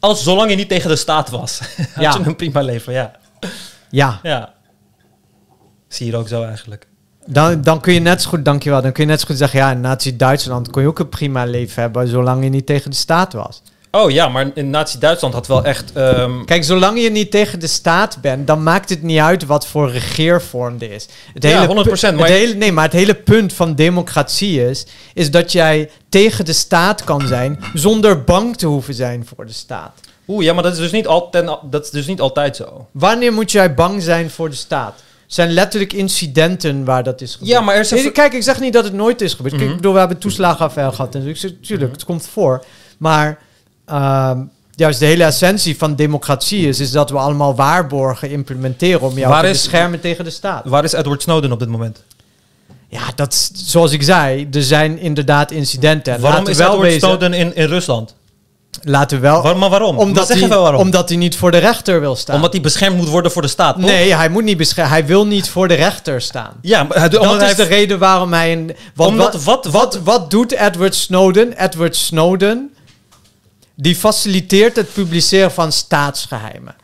Als, 0.00 0.22
zolang 0.22 0.50
je 0.50 0.56
niet 0.56 0.68
tegen 0.68 0.88
de 0.90 0.96
staat 0.96 1.30
was, 1.30 1.58
had 1.94 2.04
Ja. 2.04 2.12
je 2.18 2.24
een 2.26 2.36
prima 2.36 2.60
leven, 2.60 2.92
ja. 2.92 3.12
Ja, 3.90 4.20
ja. 4.22 4.52
Zie 5.88 6.06
je 6.06 6.16
ook 6.16 6.28
zo 6.28 6.42
eigenlijk. 6.44 6.86
dan, 7.26 7.62
dan 7.62 7.80
kun 7.80 7.92
je 7.92 8.00
net 8.00 8.22
zo 8.22 8.28
goed, 8.28 8.44
dankjewel, 8.44 8.82
dan 8.82 8.92
kun 8.92 9.04
je 9.04 9.10
net 9.10 9.20
zo 9.20 9.26
goed 9.26 9.36
zeggen, 9.36 9.58
ja, 9.58 9.70
in 9.70 9.80
Nazi-Duitsland 9.80 10.70
kon 10.70 10.82
je 10.82 10.88
ook 10.88 10.98
een 10.98 11.08
prima 11.08 11.44
leven 11.44 11.82
hebben, 11.82 12.08
zolang 12.08 12.42
je 12.44 12.50
niet 12.50 12.66
tegen 12.66 12.90
de 12.90 12.96
staat 12.96 13.32
was. 13.32 13.62
Oh 13.90 14.10
ja, 14.10 14.28
maar 14.28 14.50
in 14.54 14.70
Nazi-Duitsland 14.70 15.34
had 15.34 15.46
wel 15.46 15.64
echt... 15.64 15.92
ehm, 15.92 16.44
Kijk, 16.44 16.64
zolang 16.64 17.02
je 17.02 17.10
niet 17.10 17.30
tegen 17.30 17.60
de 17.60 17.66
staat 17.66 18.18
bent, 18.20 18.46
dan 18.46 18.62
maakt 18.62 18.88
het 18.90 19.02
niet 19.02 19.18
uit 19.18 19.46
wat 19.46 19.66
voor 19.66 19.90
regeervorm 19.90 20.76
er 20.78 20.92
is. 20.92 21.08
Het 21.34 21.42
Ja, 21.42 21.66
pu- 21.66 21.72
100%, 21.72 22.14
maar- 22.14 22.26
Het 22.28 22.36
hele, 22.36 22.54
nee, 22.54 22.72
maar 22.72 22.84
het 22.84 22.92
hele 22.92 23.14
punt 23.14 23.52
van 23.52 23.74
democratie 23.74 24.68
is, 24.68 24.86
is 25.14 25.30
dat 25.30 25.52
jij 25.52 25.90
tegen 26.08 26.44
de 26.44 26.52
staat 26.52 27.04
kan 27.04 27.26
zijn 27.26 27.58
zonder 27.74 28.24
bang 28.24 28.56
te 28.56 28.66
hoeven 28.66 28.94
zijn 28.94 29.26
voor 29.26 29.46
de 29.46 29.52
staat. 29.52 29.92
Oeh, 30.28 30.44
ja, 30.44 30.52
maar 30.52 30.62
dat 30.62 30.72
is, 30.72 30.78
dus 30.78 30.92
niet 30.92 31.06
altijd, 31.06 31.50
dat 31.70 31.84
is 31.84 31.90
dus 31.90 32.06
niet 32.06 32.20
altijd 32.20 32.56
zo. 32.56 32.86
Wanneer 32.92 33.32
moet 33.32 33.52
jij 33.52 33.74
bang 33.74 34.02
zijn 34.02 34.30
voor 34.30 34.50
de 34.50 34.56
staat? 34.56 35.02
Er 35.28 35.34
zijn 35.34 35.50
letterlijk 35.50 35.92
incidenten 35.92 36.84
waar 36.84 37.02
dat 37.02 37.20
is 37.20 37.32
gebeurd. 37.32 37.50
Ja, 37.50 37.60
maar 37.60 37.74
er 37.74 37.80
is 37.80 37.90
Nee, 37.90 38.10
Kijk, 38.12 38.32
ik 38.32 38.42
zeg 38.42 38.60
niet 38.60 38.72
dat 38.72 38.84
het 38.84 38.92
nooit 38.92 39.20
is 39.20 39.34
gebeurd. 39.34 39.54
Kijk, 39.54 39.64
Mhm. 39.64 39.70
ik 39.72 39.76
bedoel, 39.76 39.92
we 39.92 39.98
hebben 39.98 40.18
toeslagenaffaire 40.18 40.92
gehad. 40.94 41.14
En 41.14 41.26
ik 41.26 41.36
zeg, 41.36 41.50
tuurlijk, 41.62 41.92
het 41.92 42.04
komt 42.04 42.26
voor. 42.26 42.64
Maar 42.98 43.38
ehm, 43.86 44.40
juist 44.74 44.98
de 44.98 45.06
hele 45.06 45.24
essentie 45.24 45.78
van 45.78 45.94
democratie 45.96 46.66
is, 46.68 46.80
is 46.80 46.90
dat 46.90 47.10
we 47.10 47.16
allemaal 47.18 47.54
waarborgen 47.54 48.30
implementeren 48.30 49.00
om 49.00 49.18
jou 49.18 49.32
Waar 49.32 49.42
te 49.42 49.48
is- 49.48 49.62
beschermen 49.62 50.00
tegen 50.00 50.24
de 50.24 50.30
staat. 50.30 50.64
Waar 50.64 50.84
is 50.84 50.92
Edward 50.92 51.22
Snowden 51.22 51.52
op 51.52 51.58
dit 51.58 51.68
moment? 51.68 52.02
Ja, 52.88 53.00
dat 53.14 53.50
zoals 53.54 53.92
ik 53.92 54.02
zei, 54.02 54.48
er 54.52 54.62
zijn 54.62 54.98
inderdaad 54.98 55.50
incidenten. 55.50 56.14
En 56.14 56.20
waarom 56.20 56.46
is 56.46 56.58
Edward 56.58 56.80
wezen, 56.80 57.00
Snowden 57.00 57.32
in, 57.32 57.54
in 57.56 57.66
Rusland? 57.66 58.14
Laten 58.82 59.16
we 59.16 59.22
wel... 59.22 59.54
Maar 59.54 59.70
waarom? 59.70 59.98
Omdat, 59.98 60.28
hij, 60.28 60.48
waarom. 60.48 60.80
omdat 60.80 61.08
hij 61.08 61.18
niet 61.18 61.36
voor 61.36 61.50
de 61.50 61.58
rechter 61.58 62.00
wil 62.00 62.16
staan. 62.16 62.36
Omdat 62.36 62.52
hij 62.52 62.60
beschermd 62.62 62.96
moet 62.96 63.08
worden 63.08 63.32
voor 63.32 63.42
de 63.42 63.48
staat, 63.48 63.74
toch? 63.74 63.84
nee, 63.84 64.14
hij 64.14 64.28
moet 64.28 64.44
niet 64.44 64.56
beschermen. 64.56 64.92
Hij 64.92 65.06
wil 65.06 65.26
niet 65.26 65.48
voor 65.48 65.68
de 65.68 65.74
rechter 65.74 66.20
staan. 66.20 66.52
Ja, 66.62 66.82
maar 66.82 66.98
hij, 66.98 67.08
Dat 67.08 67.20
omdat 67.20 67.42
is 67.42 67.46
hij 67.46 67.54
de 67.54 67.74
reden 67.74 67.98
waarom 67.98 68.32
hij 68.32 68.52
een. 68.52 68.76
Want 68.94 69.10
Omdat 69.10 69.32
wat, 69.32 69.64
wat- 69.64 69.72
wat, 69.72 69.98
wat 70.04 70.30
doet 70.30 70.52
Edward 70.52 70.94
Snowden? 70.94 71.52
Edward 71.64 71.96
Snowden 71.96 72.74
die 73.74 73.96
faciliteert 73.96 74.76
het 74.76 74.92
publiceren 74.92 75.52
van 75.52 75.72
staatsgeheimen. 75.72 76.74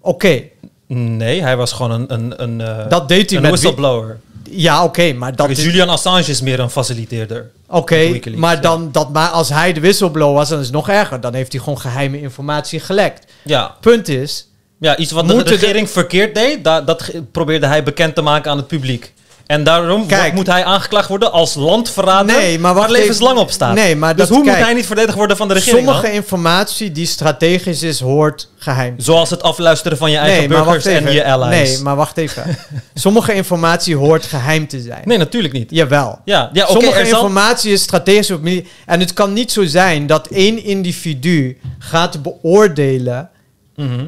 Oké, 0.00 0.42
Nee, 0.88 1.42
hij 1.42 1.56
was 1.56 1.72
gewoon 1.72 1.90
een, 1.90 2.12
een, 2.14 2.42
een, 2.42 2.60
eh, 2.60 2.88
dat 2.88 3.08
deed 3.08 3.28
hij 3.30 3.36
een 3.38 3.42
met 3.42 3.50
whistleblower. 3.52 4.20
Ja, 4.50 4.84
oké, 4.84 5.12
maar 5.12 5.36
dat 5.36 5.48
is 5.50 5.62
Julian 5.62 5.88
Assange 5.88 6.24
is 6.24 6.40
meer 6.40 6.60
een 6.60 6.70
faciliteerder. 6.70 7.50
oké, 7.68 8.20
maar 8.34 8.54
ja. 8.54 8.60
dan 8.60 8.88
dat 8.92 9.12
maar 9.12 9.28
als 9.28 9.48
hij 9.48 9.72
de 9.72 9.80
whistleblower 9.80 10.34
was, 10.34 10.48
dan 10.48 10.58
is 10.58 10.64
het 10.64 10.74
nog 10.74 10.88
erger. 10.88 11.20
Dan 11.20 11.34
heeft 11.34 11.52
hij 11.52 11.60
gewoon 11.60 11.80
geheime 11.80 12.20
informatie 12.20 12.80
gelekt. 12.80 13.32
Ja, 13.42 13.76
Punt 13.80 14.08
is, 14.08 14.48
ja 14.80 14.96
iets 14.96 15.12
wat 15.12 15.28
de 15.28 15.42
regering 15.42 15.90
verkeerd 15.90 16.34
deed, 16.34 16.64
da- 16.64 16.80
dat 16.80 17.10
probeerde 17.32 17.66
hij 17.66 17.82
bekend 17.82 18.14
te 18.14 18.22
maken 18.22 18.50
aan 18.50 18.56
het 18.56 18.66
publiek. 18.66 19.12
En 19.46 19.64
daarom 19.64 20.06
Kijk. 20.06 20.32
moet 20.34 20.46
hij 20.46 20.64
aangeklaagd 20.64 21.08
worden 21.08 21.32
als 21.32 21.54
landverrader 21.54 22.36
Nee, 22.36 22.58
maar 22.58 22.74
waar 22.74 22.90
levenslang 22.90 23.32
even. 23.32 23.44
op 23.44 23.50
staat. 23.50 23.74
Nee, 23.74 23.96
maar 23.96 24.16
dus 24.16 24.26
dat- 24.26 24.36
hoe 24.36 24.44
kijk, 24.44 24.56
moet 24.56 24.66
hij 24.66 24.74
niet 24.74 24.86
verdedigd 24.86 25.16
worden 25.16 25.36
van 25.36 25.48
de 25.48 25.54
regering 25.54 25.84
sommige 25.84 26.06
dan? 26.06 26.14
informatie 26.14 26.92
die 26.92 27.06
strategisch 27.06 27.82
is, 27.82 28.00
hoort 28.00 28.48
geheim. 28.56 28.94
Zoals 28.96 29.30
het 29.30 29.42
afluisteren 29.42 29.98
van 29.98 30.10
je 30.10 30.16
eigen 30.16 30.38
Nee, 30.38 30.48
burgers 30.48 30.84
en 30.84 31.12
je 31.12 31.24
allies. 31.24 31.48
Nee, 31.74 31.78
maar 31.82 31.96
wacht 31.96 32.16
even. 32.16 32.44
sommige 32.94 33.34
informatie 33.34 33.96
hoort 33.96 34.24
geheim 34.24 34.68
te 34.68 34.80
zijn. 34.80 35.02
Nee, 35.04 35.18
natuurlijk 35.18 35.54
niet. 35.54 35.70
Jawel. 35.70 36.18
Ja, 36.24 36.50
ja 36.52 36.62
oké, 36.62 36.72
Sommige 36.72 37.06
zal- 37.06 37.18
informatie 37.20 37.72
is 37.72 37.82
strategisch 37.82 38.30
op 38.30 38.44
En 38.86 39.00
het 39.00 39.12
kan 39.12 39.32
niet 39.32 39.52
zo 39.52 39.64
zijn 39.64 40.06
dat 40.06 40.26
één 40.26 40.64
individu 40.64 41.58
gaat 41.78 42.22
beoordelen 42.22 43.30
Mhm. 43.76 44.06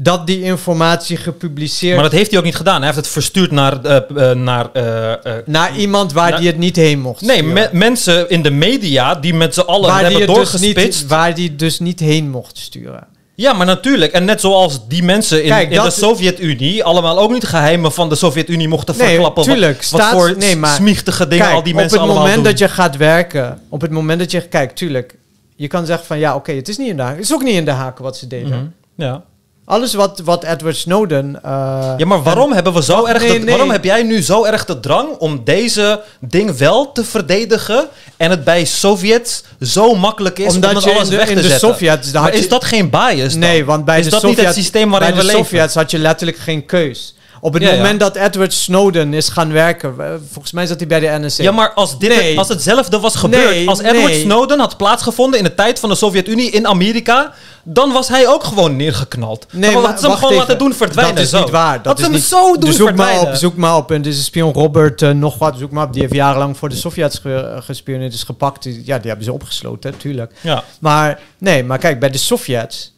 Dat 0.00 0.26
die 0.26 0.42
informatie 0.42 1.16
gepubliceerd 1.16 1.94
Maar 1.94 2.04
dat 2.04 2.12
heeft 2.12 2.30
hij 2.30 2.38
ook 2.38 2.44
niet 2.44 2.56
gedaan. 2.56 2.76
Hij 2.76 2.84
heeft 2.84 2.96
het 2.96 3.08
verstuurd 3.08 3.50
naar... 3.50 3.82
eh, 3.84 3.96
eh, 4.30 4.36
naar 4.36 4.72
eh, 4.72 5.32
naar 5.46 5.76
iemand 5.76 6.12
waar 6.12 6.36
die 6.38 6.46
het 6.46 6.58
niet 6.58 6.76
heen 6.76 7.00
mocht. 7.00 7.20
nee, 7.20 7.42
me- 7.42 7.68
mensen 7.72 8.28
in 8.28 8.42
de 8.42 8.50
media 8.50 9.14
die 9.14 9.34
met 9.34 9.54
z'n 9.54 9.60
allen 9.60 9.88
waar 9.90 10.00
hebben 10.02 10.18
het 10.20 10.28
dus 10.28 10.36
doorgespitst. 10.36 11.00
niet, 11.00 11.10
waar 11.10 11.34
die 11.34 11.48
het 11.48 11.58
dus 11.58 11.78
niet 11.78 12.00
heen 12.00 12.30
mocht 12.30 12.58
sturen. 12.58 13.06
Ja, 13.34 13.52
maar 13.52 13.66
natuurlijk. 13.66 14.12
En 14.12 14.24
net 14.24 14.40
zoals 14.40 14.88
die 14.88 15.02
mensen 15.02 15.42
in, 15.42 15.48
Kijk, 15.48 15.70
in 15.70 15.82
de 15.82 15.90
Sovjet-Unie 15.90 16.84
allemaal 16.84 17.18
ook 17.18 17.32
niet 17.32 17.44
geheimen 17.46 17.92
van 17.92 18.08
de 18.08 18.14
Sovjet-Unie 18.14 18.68
mochten 18.68 18.94
Nee, 18.98 19.06
verklappen. 19.06 19.44
wat- 19.44 19.52
tuurlijk, 19.54 19.76
Wat, 19.76 19.84
staat- 19.84 20.12
voor 20.12 20.34
nee, 20.38 20.56
maar- 20.56 20.74
smichtige 20.74 21.28
dingen 21.28 21.44
Kijk, 21.44 21.56
al 21.56 21.62
die 21.62 21.72
op 21.72 21.78
mensen 21.78 21.98
het 21.98 22.06
allemaal 22.08 22.22
moment 22.26 22.42
doen. 22.42 22.50
dat 22.52 22.58
je 22.58 22.68
gaat 22.68 22.96
werken, 22.96 23.60
op 23.68 23.80
het 23.80 23.90
moment 23.90 24.18
dat 24.18 24.30
je... 24.30 24.40
Kijk, 24.40 24.74
tuurlijk, 24.76 25.14
je 25.56 25.66
kan 25.66 25.86
zeggen 25.86 26.06
van 26.06 26.18
ja, 26.18 26.34
oké, 26.34 26.52
het 26.52 26.68
is 26.68 26.76
niet 26.76 26.88
in 26.88 26.96
de 26.96 27.02
haak. 27.02 27.14
Het 27.16 27.24
is 27.24 27.32
ook 27.32 27.42
niet 27.42 27.54
in 27.54 27.64
de 27.64 27.70
haken 27.70 28.04
wat 28.04 28.16
ze 28.16 28.26
deden. 28.26 28.48
Mhm. 28.48 29.04
ja. 29.06 29.22
Alles 29.68 29.94
wat, 29.94 30.20
wat 30.24 30.44
Edward 30.44 30.76
Snowden... 30.76 31.38
eh, 31.42 31.50
ja, 31.96 32.06
maar 32.06 32.22
waarom 32.22 32.52
hebben 32.52 32.72
we 32.72 32.82
zo 32.82 33.04
erg... 33.06 33.22
nee, 33.22 33.32
de- 33.32 33.38
nee. 33.38 33.48
Waarom 33.48 33.70
heb 33.70 33.84
jij 33.84 34.02
nu 34.02 34.22
zo 34.22 34.44
erg 34.44 34.64
de 34.64 34.80
drang 34.80 35.08
om 35.18 35.44
deze 35.44 36.00
ding 36.20 36.56
wel 36.56 36.92
te 36.92 37.04
verdedigen 37.04 37.88
en 38.16 38.30
het 38.30 38.44
bij 38.44 38.64
Sovjets 38.64 39.42
zo 39.60 39.94
makkelijk 39.94 40.38
is 40.38 40.54
Omdat 40.54 40.74
om 40.76 40.80
je 40.82 40.90
alles 40.94 41.04
in 41.04 41.10
de, 41.10 41.16
weg 41.16 41.28
in 41.28 41.36
te 41.36 41.42
de 41.42 41.48
zetten? 41.48 41.68
Sovjets... 41.68 42.12
Maar 42.12 42.22
had 42.22 42.32
is 42.34 42.42
je- 42.42 42.48
dat 42.48 42.64
geen 42.64 42.90
bias 42.90 43.30
dan? 43.30 43.38
Nee, 43.38 43.64
want 43.64 43.84
bij 43.84 43.98
is 43.98 44.04
de 44.04 44.10
dat 44.10 44.20
Sovjet, 44.20 44.38
niet 44.38 44.46
het 44.46 44.56
systeem 44.56 44.90
waarin 44.90 45.08
bij 45.10 45.18
we 45.18 45.26
de 45.26 45.32
leven? 45.32 45.44
Sovjets 45.48 45.74
had 45.74 45.90
je 45.90 45.98
letterlijk 45.98 46.38
geen 46.38 46.66
keus. 46.66 47.14
Op 47.40 47.52
het 47.52 47.62
Ja, 47.62 47.70
moment 47.76 48.00
dat 48.00 48.16
Edward 48.16 48.52
Snowden 48.52 49.14
is 49.14 49.28
gaan 49.28 49.52
werken, 49.52 49.94
eh, 49.98 50.06
volgens 50.30 50.52
mij 50.52 50.66
zat 50.66 50.78
hij 50.78 50.86
bij 50.86 51.00
de 51.00 51.18
NSA. 51.26 51.42
Ja, 51.42 51.50
maar 51.50 51.72
als, 51.72 51.98
dit 51.98 52.08
Nee. 52.16 52.38
als 52.38 52.48
hetzelfde 52.48 53.00
was 53.00 53.16
gebeurd, 53.16 53.50
Nee, 53.50 53.68
als 53.68 53.78
Edward 53.78 54.04
nee. 54.12 54.20
Snowden 54.20 54.58
had 54.58 54.76
plaatsgevonden 54.76 55.38
in 55.38 55.44
de 55.44 55.54
tijd 55.54 55.78
van 55.78 55.88
de 55.88 55.94
Sovjet-Unie 55.94 56.50
in 56.50 56.66
Amerika, 56.66 57.32
dan 57.62 57.92
was 57.92 58.08
hij 58.08 58.28
ook 58.28 58.44
gewoon 58.44 58.76
neergeknald. 58.76 59.46
Nee, 59.52 59.60
dan 59.62 59.72
maar 59.72 59.82
hadden 59.82 60.00
ze 60.00 60.06
hem 60.06 60.14
gewoon 60.16 60.32
even. 60.32 60.44
laten 60.46 60.58
doen 60.58 60.74
verdwijnen. 60.74 61.14
Dat 61.14 61.24
is 61.24 61.30
zo. 61.30 61.38
niet 61.40 61.50
waar. 61.50 61.82
Dat 61.82 61.98
is 61.98 62.04
ze 62.04 62.10
niet... 62.10 62.20
hem 62.20 62.28
zo 62.40 62.52
doen 62.52 62.60
Dus 62.64 62.76
zoek 62.76 62.94
maar 62.94 63.20
op, 63.20 63.34
zoek 63.34 63.56
maar 63.56 63.76
op. 63.76 63.90
En 63.90 64.02
deze 64.02 64.22
spion 64.22 64.52
Robert 64.52 65.02
eh, 65.02 65.10
nog 65.10 65.38
wat, 65.38 65.54
zoek 65.58 65.70
maar 65.70 65.86
op. 65.86 65.92
Die 65.92 66.02
heeft 66.02 66.14
jarenlang 66.14 66.56
voor 66.56 66.68
de 66.68 66.76
Sovjets 66.76 67.18
ge, 67.18 67.56
gespioneerd, 67.64 68.12
is 68.12 68.22
gepakt. 68.22 68.64
Ja, 68.64 68.98
die 68.98 69.06
hebben 69.08 69.24
ze 69.24 69.32
opgesloten, 69.32 69.96
tuurlijk. 69.96 70.32
Ja. 70.40 70.64
Maar 70.80 71.20
nee, 71.38 71.64
maar 71.64 71.78
kijk, 71.78 72.00
bij 72.00 72.10
de 72.10 72.18
Sovjets, 72.18 72.92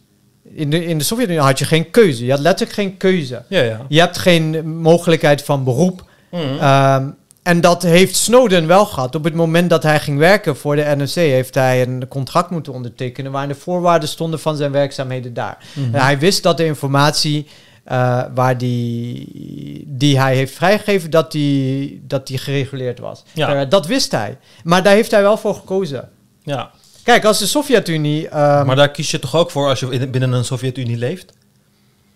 in 0.52 0.70
de, 0.70 0.85
in 0.85 0.98
de 0.98 1.05
Sovjet-Unie 1.05 1.40
had 1.40 1.59
je 1.59 1.64
geen 1.64 1.90
keuze. 1.90 2.24
Je 2.24 2.31
had 2.31 2.40
letterlijk 2.40 2.78
geen 2.78 2.97
keuze. 2.97 3.43
Ja, 3.48 3.62
ja. 3.62 3.81
Je 3.89 4.01
hebt 4.01 4.18
geen 4.18 4.68
mogelijkheid 4.81 5.43
van 5.43 5.64
beroep. 5.64 6.05
Mhm. 6.31 6.43
Ehm, 6.60 7.09
en 7.43 7.60
dat 7.60 7.82
heeft 7.82 8.16
Snowden 8.16 8.66
wel 8.66 8.86
gehad. 8.86 9.14
Op 9.14 9.24
het 9.24 9.35
moment 9.35 9.70
dat 9.70 9.82
hij 9.82 10.01
ging 10.01 10.18
werken 10.18 10.56
voor 10.56 10.77
de 10.77 10.94
NSC, 10.97 11.14
heeft 11.14 11.55
hij 11.55 11.82
een 11.82 12.09
contract 12.09 12.51
moeten 12.51 12.72
ondertekenen 12.72 13.32
waarin 13.32 13.51
de 13.51 13.59
voorwaarden 13.59 14.09
stonden 14.09 14.40
van 14.40 14.56
zijn 14.56 14.72
werkzaamheden 14.72 15.35
daar. 15.35 15.59
Mhm. 15.74 15.94
En 15.94 16.01
hij 16.01 16.18
wist 16.18 16.43
dat 16.43 16.56
de 16.56 16.64
informatie 16.64 17.47
eh, 17.85 18.22
waar 18.35 18.59
die, 18.59 19.85
die 19.86 20.20
hij 20.20 20.35
heeft 20.36 20.55
vrijgegeven, 20.55 21.10
dat 21.10 21.32
die, 21.32 22.02
dat 22.06 22.27
die 22.27 22.39
gereguleerd 22.39 22.98
was. 22.98 23.22
Ja. 23.32 23.55
Eh, 23.55 23.70
dat 23.70 23.86
wist 23.86 24.12
hij. 24.12 24.39
Maar 24.64 24.82
daar 24.82 24.94
heeft 24.94 25.10
hij 25.10 25.22
wel 25.22 25.36
voor 25.36 25.55
gekozen. 25.55 26.09
ja. 26.43 26.70
Kijk, 27.05 27.24
als 27.24 27.39
de 27.39 27.47
Sovjet-Unie... 27.47 28.28
ehm, 28.28 28.66
Maar 28.66 28.77
daar 28.77 28.90
kies 28.90 29.10
je 29.10 29.18
toch 29.18 29.36
ook 29.36 29.51
voor 29.51 29.68
als 29.68 29.81
je 29.81 29.86
in- 29.90 30.10
binnen 30.10 30.32
een 30.32 30.44
Sovjet-Unie 30.44 30.97
leeft? 30.97 31.32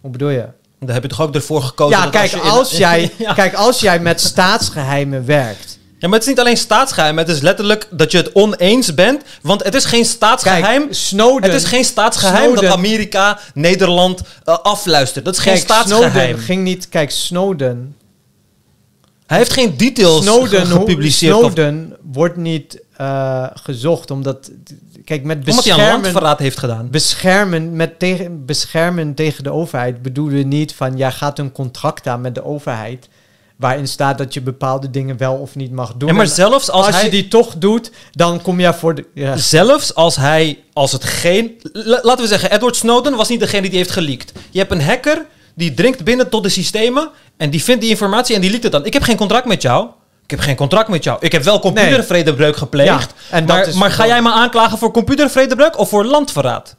Hoe 0.01 0.11
bedoel 0.11 0.28
je? 0.28 0.47
Daar 0.81 0.94
heb 0.94 1.02
je 1.02 1.09
toch 1.09 1.20
ook 1.20 1.35
ervoor 1.35 1.62
gekozen 1.62 1.97
Ja, 1.98 2.02
dat 2.05 2.12
kijk 2.12 2.31
je 2.31 2.36
in- 2.36 2.43
als, 2.43 2.70
jij, 2.86 3.11
ja. 3.19 3.32
kijk, 3.32 3.55
als 3.55 3.81
jij 3.81 3.98
met 4.01 4.20
staatsgeheimen 4.20 5.27
werkt... 5.27 5.78
Ja, 5.98 6.11
maar 6.11 6.19
het 6.19 6.28
is 6.28 6.35
niet 6.35 6.44
alleen 6.44 6.56
staatsgeheim. 6.56 7.19
Het 7.19 7.28
is 7.28 7.40
letterlijk 7.40 7.89
dat 7.90 8.11
je 8.11 8.16
het 8.16 8.32
oneens 8.35 8.94
bent. 8.94 9.23
Want 9.43 9.62
het 9.65 9.74
is 9.74 9.85
geen 9.85 10.05
staatsgeheim. 10.05 10.81
Kijk, 10.82 10.94
Snowden... 10.94 11.51
het 11.51 11.62
is 11.62 11.69
geen 11.69 11.85
staatsgeheim 11.85 12.43
Snowden- 12.44 12.65
dat 12.65 12.73
Amerika 12.73 13.39
Nederland 13.55 14.20
eh, 14.44 14.59
afluistert. 14.59 15.24
Dat 15.24 15.35
is 15.35 15.40
geen 15.40 15.56
staatsgeheim. 15.56 16.11
Snowden 16.12 16.39
ging 16.39 16.62
niet... 16.62 16.89
Kijk, 16.89 17.11
Snowden... 17.11 17.97
Hij 19.27 19.39
heeft 19.39 19.52
geen 19.52 19.77
details 19.77 20.23
Snowden, 20.24 20.66
gepubliceerd. 20.66 21.35
of- 21.35 21.40
Snowden 21.40 21.97
wordt 22.12 22.36
niet 22.36 22.81
eh, 22.97 23.47
gezocht 23.55 24.11
omdat... 24.11 24.51
Kijk, 25.05 25.25
met 25.25 25.37
omdat 25.37 25.55
hij 25.55 25.73
een 25.73 25.77
beschermen... 25.77 26.01
landverraad 26.03 26.39
heeft 26.39 26.59
gedaan. 26.59 26.91
Beschermen, 26.91 27.77
met 27.77 27.99
tegen, 27.99 28.45
beschermen 28.45 29.15
tegen 29.15 29.45
de 29.45 29.51
overheid 29.51 30.03
bedoelen 30.03 30.37
we 30.37 30.43
niet 30.43 30.75
van... 30.75 30.97
jij 30.97 31.11
gaat 31.11 31.39
een 31.39 31.53
contract 31.53 32.07
aan 32.07 32.21
met 32.21 32.35
de 32.35 32.45
overheid... 32.45 33.09
waarin 33.57 33.89
staat 33.89 34.19
dat 34.19 34.35
je 34.35 34.41
bepaalde 34.41 34.91
dingen 34.91 35.16
wel 35.16 35.35
of 35.35 35.55
niet 35.55 35.73
mag 35.73 35.95
doen. 35.97 36.09
Ja, 36.09 36.15
maar 36.15 36.25
En 36.25 36.31
zelfs 36.31 36.71
als, 36.71 36.87
als 36.87 36.95
hij... 36.95 37.05
je 37.05 37.11
die 37.11 37.29
toch 37.29 37.55
doet, 37.59 37.91
dan 38.12 38.43
kom 38.43 38.61
je 38.61 38.75
voor 38.75 38.95
de... 38.95 39.05
Ja. 39.15 39.37
Zelfs 39.37 39.95
als 39.95 40.16
hij, 40.16 40.59
als 40.73 40.93
het 40.93 41.05
geen... 41.05 41.53
la- 41.73 42.01
laten 42.03 42.23
we 42.23 42.29
zeggen, 42.29 42.53
Edward 42.53 42.77
Snowden 42.77 43.16
was 43.16 43.29
niet 43.29 43.41
degene 43.41 43.61
die 43.62 43.71
die 43.71 43.79
heeft 43.79 43.93
geleakt. 43.93 44.33
Je 44.51 44.59
hebt 44.59 44.73
een 44.73 44.83
hacker, 44.83 45.27
die 45.55 45.75
dringt 45.75 46.05
binnen 46.05 46.29
tot 46.29 46.43
de 46.43 46.49
systemen... 46.49 47.11
en 47.37 47.51
die 47.51 47.62
vindt 47.62 47.81
die 47.81 47.91
informatie 47.91 48.35
en 48.35 48.41
die 48.41 48.51
leakt 48.51 48.62
het 48.62 48.73
dan. 48.73 48.85
Ik 48.85 48.93
heb 48.93 49.03
geen 49.03 49.16
contract 49.16 49.47
met 49.47 49.62
jou. 49.62 49.89
Ik 50.25 50.31
heb 50.31 50.41
geen 50.41 50.57
contract 50.57 50.89
met 50.89 51.05
jou. 51.05 51.19
Ik 51.21 51.33
heb 51.33 51.43
wel 51.43 51.59
computervredebreuk 51.59 52.57
gepleegd. 52.57 52.89
Ja, 52.89 53.37
en 53.37 53.47
dat 53.47 53.57
maar, 53.57 53.67
is 53.67 53.75
maar 53.75 53.91
ga 53.91 54.07
jij 54.07 54.23
me 54.23 54.33
aanklagen 54.33 54.79
voor 54.79 54.91
computervredebreuk 54.91 55.79
of 55.79 55.89
voor 55.89 56.05
landverraad? 56.05 56.77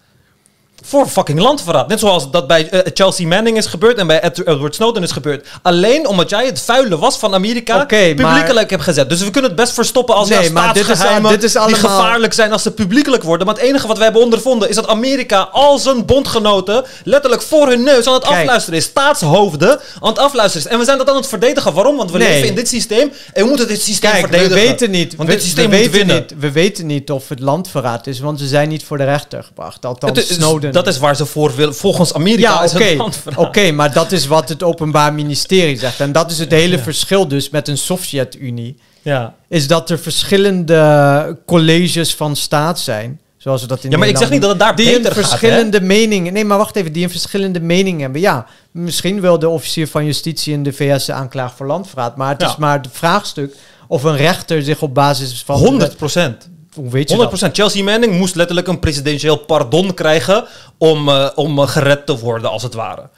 Voor 0.87 1.07
fucking 1.07 1.39
landverraad. 1.39 1.87
Net 1.87 1.99
zoals 1.99 2.31
dat 2.31 2.47
bij 2.47 2.69
eh, 2.69 2.79
Chelsea 2.93 3.27
Manning 3.27 3.57
is 3.57 3.65
gebeurd 3.65 3.97
en 3.97 4.07
bij 4.07 4.19
Ed- 4.21 4.47
Edward 4.47 4.75
Snowden 4.75 5.03
is 5.03 5.11
gebeurd. 5.11 5.47
Alleen 5.61 6.07
omdat 6.07 6.29
jij 6.29 6.45
het 6.45 6.61
vuile 6.61 6.97
was 6.97 7.17
van 7.17 7.33
Amerika 7.33 7.85
publiekelijk 7.85 8.53
maar- 8.53 8.65
hebt 8.69 8.81
gezet. 8.83 9.09
Dus 9.09 9.19
we 9.23 9.29
kunnen 9.31 9.49
het 9.51 9.59
best 9.59 9.73
verstoppen 9.73 10.15
als 10.15 10.29
Nee, 10.29 10.37
er 10.39 10.51
maar 10.51 10.67
dit 10.67 10.75
is 10.77 10.83
staatsgeheimen 10.83 11.31
dit 11.31 11.43
is 11.43 11.51
die 11.51 11.61
allemaal- 11.61 11.79
gevaarlijk 11.79 12.33
zijn 12.33 12.51
als 12.51 12.61
ze 12.63 12.71
publiekelijk 12.71 13.23
worden. 13.23 13.45
Maar 13.47 13.55
het 13.55 13.63
enige 13.63 13.87
wat 13.87 13.97
we 13.97 14.03
hebben 14.03 14.21
ondervonden 14.21 14.69
is 14.69 14.75
dat 14.75 14.87
Amerika 14.87 15.49
al 15.51 15.77
zijn 15.77 16.05
bondgenoten 16.05 16.83
letterlijk 17.03 17.41
voor 17.41 17.67
hun 17.67 17.83
neus 17.83 18.07
aan 18.07 18.13
het 18.13 18.23
Kijk. 18.23 18.35
afluisteren 18.39 18.79
is. 18.79 18.85
Staatshoofden 18.85 19.79
aan 20.01 20.09
het 20.09 20.19
afluisteren 20.19 20.65
is. 20.67 20.73
En 20.73 20.79
we 20.79 20.85
zijn 20.85 20.97
dat 20.97 21.09
aan 21.09 21.15
het 21.15 21.27
verdedigen. 21.27 21.73
Waarom? 21.73 21.97
Want 21.97 22.11
we 22.11 22.17
Nee. 22.17 22.27
leven 22.27 22.47
in 22.47 22.55
dit 22.55 22.67
systeem 22.67 23.11
en 23.33 23.41
we 23.43 23.47
moeten 23.49 23.67
dit 23.67 23.81
systeem 23.81 24.11
Kijk, 24.11 24.25
we 24.27 24.31
verdedigen. 24.31 24.67
weten 24.67 24.91
niet, 24.91 25.15
Want 25.15 25.29
we, 25.29 25.35
dit 25.35 25.43
systeem 25.43 25.69
we 25.69 25.75
moet 25.75 25.85
weten 25.85 25.97
winnen. 26.07 26.15
niet, 26.15 26.33
we 26.39 26.51
weten 26.51 26.85
niet 26.85 27.11
of 27.11 27.29
het 27.29 27.39
landverraad 27.39 28.07
is, 28.07 28.19
want 28.19 28.39
ze 28.39 28.47
zijn 28.47 28.69
niet 28.69 28.83
voor 28.85 28.97
de 28.97 29.03
rechter 29.03 29.43
gebracht. 29.43 29.85
Althans, 29.85 30.19
is- 30.19 30.33
Snowden. 30.33 30.71
Dat 30.83 30.87
is 30.87 30.97
waar 30.97 31.15
ze 31.15 31.25
voor 31.25 31.55
willen. 31.55 31.75
Volgens 31.75 32.13
Amerika 32.13 32.49
ja, 32.49 32.63
is 32.63 32.73
oké, 32.73 32.83
het 32.83 32.97
landverraad. 32.97 33.45
oké, 33.47 33.71
maar 33.71 33.93
dat 33.93 34.11
is 34.11 34.27
wat 34.27 34.49
het 34.49 34.63
Openbaar 34.63 35.13
Ministerie 35.13 35.77
zegt. 35.79 35.99
En 35.99 36.11
dat 36.11 36.31
is 36.31 36.39
het 36.39 36.51
hele 36.51 36.77
Ja. 36.77 36.83
verschil 36.83 37.27
dus 37.27 37.49
met 37.49 37.67
een 37.67 37.77
Sovjet-Unie. 37.77 38.75
Ja. 39.01 39.33
Is 39.47 39.67
dat 39.67 39.89
er 39.89 39.99
verschillende 39.99 41.37
colleges 41.45 42.15
van 42.15 42.35
staat 42.35 42.79
zijn. 42.79 43.19
Zoals 43.37 43.61
we 43.61 43.67
dat 43.67 43.83
in 43.83 43.89
ja, 43.91 43.97
maar 43.97 44.07
ik 44.07 44.17
zeg 44.17 44.29
niet 44.29 44.41
dat 44.41 44.49
het 44.49 44.59
daar 44.59 44.75
die 44.75 44.85
beter 44.85 45.05
gaat. 45.11 45.15
hè? 45.15 45.21
verschillende 45.27 45.81
meningen. 45.81 46.33
Nee, 46.33 46.45
maar 46.45 46.57
wacht 46.57 46.75
even, 46.75 46.93
die 46.93 47.03
een 47.03 47.09
verschillende 47.09 47.59
meningen 47.59 48.01
hebben. 48.01 48.21
Ja, 48.21 48.45
misschien 48.71 49.21
wil 49.21 49.39
de 49.39 49.49
officier 49.49 49.87
van 49.87 50.05
justitie 50.05 50.53
in 50.53 50.63
de 50.63 50.73
VS 50.73 51.11
aanklagen 51.11 51.57
voor 51.57 51.65
landverraad. 51.65 52.15
Maar 52.17 52.29
het 52.31 52.41
Ja. 52.41 52.47
is 52.47 52.55
maar 52.55 52.77
het 52.77 52.87
vraagstuk 52.91 53.55
of 53.87 54.03
een 54.03 54.15
rechter 54.17 54.63
zich 54.63 54.81
op 54.81 54.93
basis 54.93 55.43
van. 55.45 55.59
100 55.59 55.97
procent. 55.97 56.49
Hoe 56.75 56.89
weet 56.89 57.09
je 57.09 57.15
100 57.15 57.39
dat? 57.39 57.55
Chelsea 57.55 57.83
Manning 57.83 58.17
moest 58.17 58.35
letterlijk 58.35 58.67
een 58.67 58.79
presidentieel 58.79 59.37
pardon 59.37 59.93
krijgen 59.93 60.45
om, 60.77 61.09
eh, 61.09 61.29
om 61.35 61.59
eh, 61.59 61.67
gered 61.67 62.05
te 62.05 62.17
worden, 62.17 62.49
als 62.49 62.63
het 62.63 62.73
ware. 62.73 63.09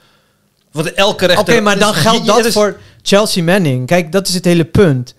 Want 0.72 0.94
elke 0.94 1.24
Oké, 1.24 1.34
rechter... 1.34 1.62
maar 1.62 1.78
dan 1.78 1.94
geldt 1.94 2.26
dat 2.26 2.46
voor 2.46 2.76
Chelsea 3.02 3.42
Manning. 3.42 3.86
Kijk, 3.86 4.12
dat 4.12 4.28
is 4.28 4.34
het 4.34 4.44
hele 4.44 4.64
punt. 4.64 5.14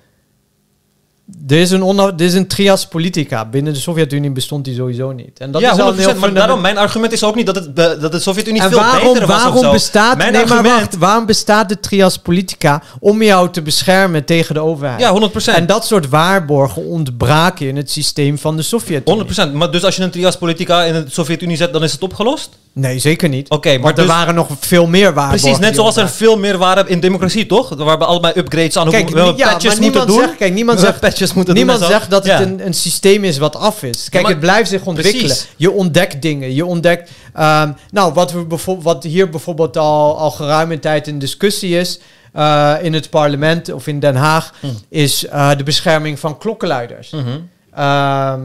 Er 1.47 1.57
is 1.57 1.71
een, 1.71 1.97
er 1.97 2.21
is 2.21 2.33
een 2.33 2.47
trias 2.47 2.87
politica. 2.87 3.45
Binnen 3.45 3.73
de 3.73 3.79
Sovjet-Unie 3.79 4.31
bestond 4.31 4.65
die 4.65 4.75
sowieso 4.75 5.11
niet. 5.11 5.39
En 5.39 5.51
dat 5.51 5.61
ja, 5.61 5.71
is 5.71 5.79
al 5.79 5.93
100%. 5.93 5.95
een 5.95 6.01
heel 6.01 6.15
maar 6.15 6.33
daarom, 6.33 6.61
mijn 6.61 6.77
argument 6.77 7.11
is 7.11 7.23
ook 7.23 7.35
niet 7.35 7.45
dat, 7.45 7.55
het, 7.55 7.75
dat 7.75 8.11
de 8.11 8.19
Sovjet-Unie 8.19 8.61
veel 8.61 8.77
waarom, 8.77 9.13
beter 9.13 9.27
was 9.27 9.45
of 9.45 9.53
waarom 9.53 9.71
bestaat, 9.71 10.17
Mijn 10.17 10.33
nee, 10.33 10.45
maar 10.45 10.63
wacht, 10.63 10.97
waarom 10.97 11.25
bestaat 11.25 11.69
de 11.69 11.79
trias 11.79 12.17
politica 12.17 12.81
om 12.99 13.23
jou 13.23 13.49
te 13.49 13.61
beschermen 13.61 14.25
tegen 14.25 14.53
de 14.53 14.59
overheid? 14.59 14.99
Ja, 14.99 15.29
100%. 15.31 15.55
En 15.55 15.65
dat 15.65 15.85
soort 15.85 16.09
waarborgen 16.09 16.85
ontbraken 16.85 17.67
in 17.67 17.75
het 17.75 17.91
systeem 17.91 18.37
van 18.37 18.55
de 18.55 18.61
Sovjet-Unie. 18.61 19.25
100%. 19.49 19.53
Maar 19.53 19.71
dus 19.71 19.83
als 19.83 19.95
je 19.95 20.03
een 20.03 20.11
trias 20.11 20.37
politica 20.37 20.83
in 20.83 20.93
de 20.93 21.05
Sovjet-Unie 21.07 21.57
zet, 21.57 21.73
dan 21.73 21.83
is 21.83 21.91
het 21.91 22.03
opgelost? 22.03 22.49
Nee, 22.73 22.99
zeker 22.99 23.29
niet. 23.29 23.49
Oké, 23.49 23.77
maar 23.77 23.89
er 23.89 23.95
dus- 23.95 24.05
waren 24.05 24.35
nog 24.35 24.47
veel 24.59 24.87
meer 24.87 25.13
waarborgen. 25.13 25.39
Precies, 25.39 25.59
net 25.59 25.75
zoals 25.75 25.95
er 25.97 26.09
veel 26.09 26.37
meer 26.37 26.57
waren 26.57 26.87
in 26.87 26.99
democratie, 26.99 27.45
toch? 27.45 27.69
Waar 27.75 27.97
we 27.97 28.05
allebei 28.05 28.33
upgrades 28.37 28.77
aan 28.77 28.89
Kijk, 28.89 29.05
hebben 29.09 29.37
ja, 29.37 29.49
patches 29.51 29.63
maar 29.63 29.81
moeten 29.81 29.81
niemand 29.81 30.07
doen. 30.07 30.19
zegt, 30.19 30.35
kijk, 30.37 30.53
niemand 30.53 30.79
zegt, 30.79 30.99
patches 30.99 31.33
moeten 31.33 31.53
niemand 31.53 31.79
doen 31.79 31.87
zegt 31.89 32.09
dat 32.09 32.25
Ja. 32.25 32.37
het 32.39 32.47
een, 32.47 32.65
een 32.65 32.73
systeem 32.73 33.23
is 33.23 33.37
wat 33.37 33.55
af 33.55 33.83
is. 33.83 34.09
Kijk, 34.09 34.23
maar- 34.23 34.31
het 34.31 34.41
blijft 34.41 34.69
zich 34.69 34.85
ontwikkelen. 34.85 35.25
Precies. 35.27 35.47
Je 35.55 35.71
ontdekt 35.71 36.21
dingen. 36.21 36.53
Je 36.55 36.65
ontdekt, 36.65 37.11
ehm, 37.33 37.71
nou, 37.91 38.13
wat, 38.13 38.31
we 38.31 38.45
bijvoorbeeld, 38.45 38.85
wat 38.85 39.03
hier 39.03 39.29
bijvoorbeeld 39.29 39.77
al, 39.77 40.17
al 40.17 40.31
geruime 40.31 40.79
tijd 40.79 41.07
in 41.07 41.19
discussie 41.19 41.77
is 41.77 41.99
eh, 42.33 42.73
in 42.81 42.93
het 42.93 43.09
parlement 43.09 43.71
of 43.73 43.87
in 43.87 43.99
Den 43.99 44.15
Haag, 44.15 44.53
Hm. 44.59 44.67
is 44.89 45.25
eh, 45.25 45.49
de 45.57 45.63
bescherming 45.63 46.19
van 46.19 46.37
klokkenluiders. 46.37 47.09
Mhm. 47.09 47.27
Ehm, 47.75 48.39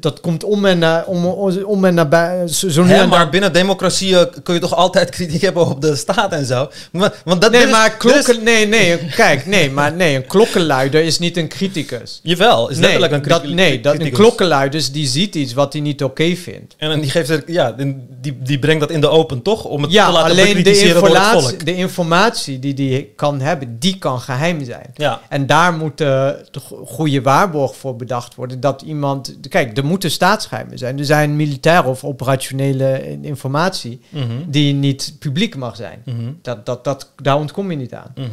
dat 0.00 0.20
komt 0.20 0.44
om 0.44 0.64
en, 0.66 0.78
na- 0.78 1.04
om, 1.06 1.24
om 1.64 1.84
en 1.84 1.94
nabij. 1.94 2.48
Zo, 2.48 2.84
Hè, 2.84 3.06
maar 3.06 3.28
binnen 3.30 3.52
democratie 3.52 4.18
eh, 4.18 4.26
kun 4.42 4.54
je 4.54 4.60
toch 4.60 4.74
altijd 4.74 5.10
kritiek 5.16 5.40
hebben 5.42 5.66
op 5.66 5.80
de 5.80 5.96
staat 5.96 6.32
en 6.32 6.44
zo. 6.46 6.70
Maar, 6.92 7.14
want 7.24 7.40
dat 7.40 7.50
Nee, 7.50 7.66
maar 7.66 7.88
dit 7.88 7.96
klokken. 7.98 8.42
Nee, 8.44 8.66
nee, 8.66 8.98
kijk, 9.16 9.46
nee, 9.46 9.70
maar 9.70 9.92
nee, 9.92 10.16
een 10.16 10.26
klokkenluider 10.26 11.02
is 11.02 11.18
niet 11.18 11.36
een 11.36 11.48
criticus. 11.48 12.20
jawel, 12.22 12.68
is 12.68 12.78
letterlijk 12.78 13.12
een 13.12 13.22
dat, 13.22 13.40
kriti- 13.40 13.54
nee, 13.54 13.80
dat 13.80 13.92
een 13.92 13.98
criticus. 13.98 14.24
klokkenluider 14.26 14.88
die 14.92 15.06
ziet 15.06 15.34
iets 15.34 15.52
wat 15.52 15.72
hij 15.72 15.82
niet 15.82 16.02
oké 16.04 16.34
vindt. 16.36 16.74
En 16.78 17.00
die, 17.00 17.10
geeft 17.10 17.28
er, 17.28 17.42
ja, 17.46 17.72
die, 17.72 17.96
die, 18.20 18.36
die 18.42 18.58
brengt 18.58 18.80
dat 18.80 18.90
in 18.90 19.00
de 19.00 19.08
open, 19.08 19.42
toch? 19.42 19.64
Om 19.64 19.82
het 19.82 19.92
Ja, 19.92 20.06
te 20.06 20.12
laten 20.12 20.30
alleen 20.30 20.62
de 20.62 20.78
informatie, 20.78 21.40
volk. 21.48 21.64
de 21.64 21.74
informatie 21.74 22.58
die 22.58 22.92
hij 22.92 23.08
kan 23.16 23.40
hebben, 23.40 23.76
die 23.78 23.98
kan 23.98 24.20
geheim 24.20 24.64
zijn. 24.64 24.90
Ja. 24.94 25.20
En 25.28 25.46
daar 25.46 25.72
moet 25.72 26.00
eh, 26.00 26.06
de 26.50 26.60
go- 26.68 26.84
goede 26.86 27.22
waarborg 27.22 27.76
voor 27.76 27.96
bedacht 27.96 28.34
worden. 28.34 28.60
Dat 28.60 28.82
iemand. 28.82 29.34
Kijk, 29.48 29.74
er 29.80 29.86
moeten 29.86 30.10
staatsgeheimen 30.10 30.78
zijn. 30.78 30.98
Er 30.98 31.04
zijn 31.04 31.36
militaire 31.36 31.88
of 31.88 32.04
operationele 32.04 33.08
in- 33.10 33.24
informatie 33.24 34.00
Mhm. 34.08 34.24
die 34.46 34.74
niet 34.74 35.16
publiek 35.18 35.56
mag 35.56 35.76
zijn. 35.76 36.02
Mhm. 36.04 36.32
Dat, 36.42 36.66
dat, 36.66 36.84
dat, 36.84 37.12
daar 37.22 37.36
ontkom 37.36 37.70
je 37.70 37.76
niet 37.76 37.94
aan. 37.94 38.12
Mhm. 38.14 38.26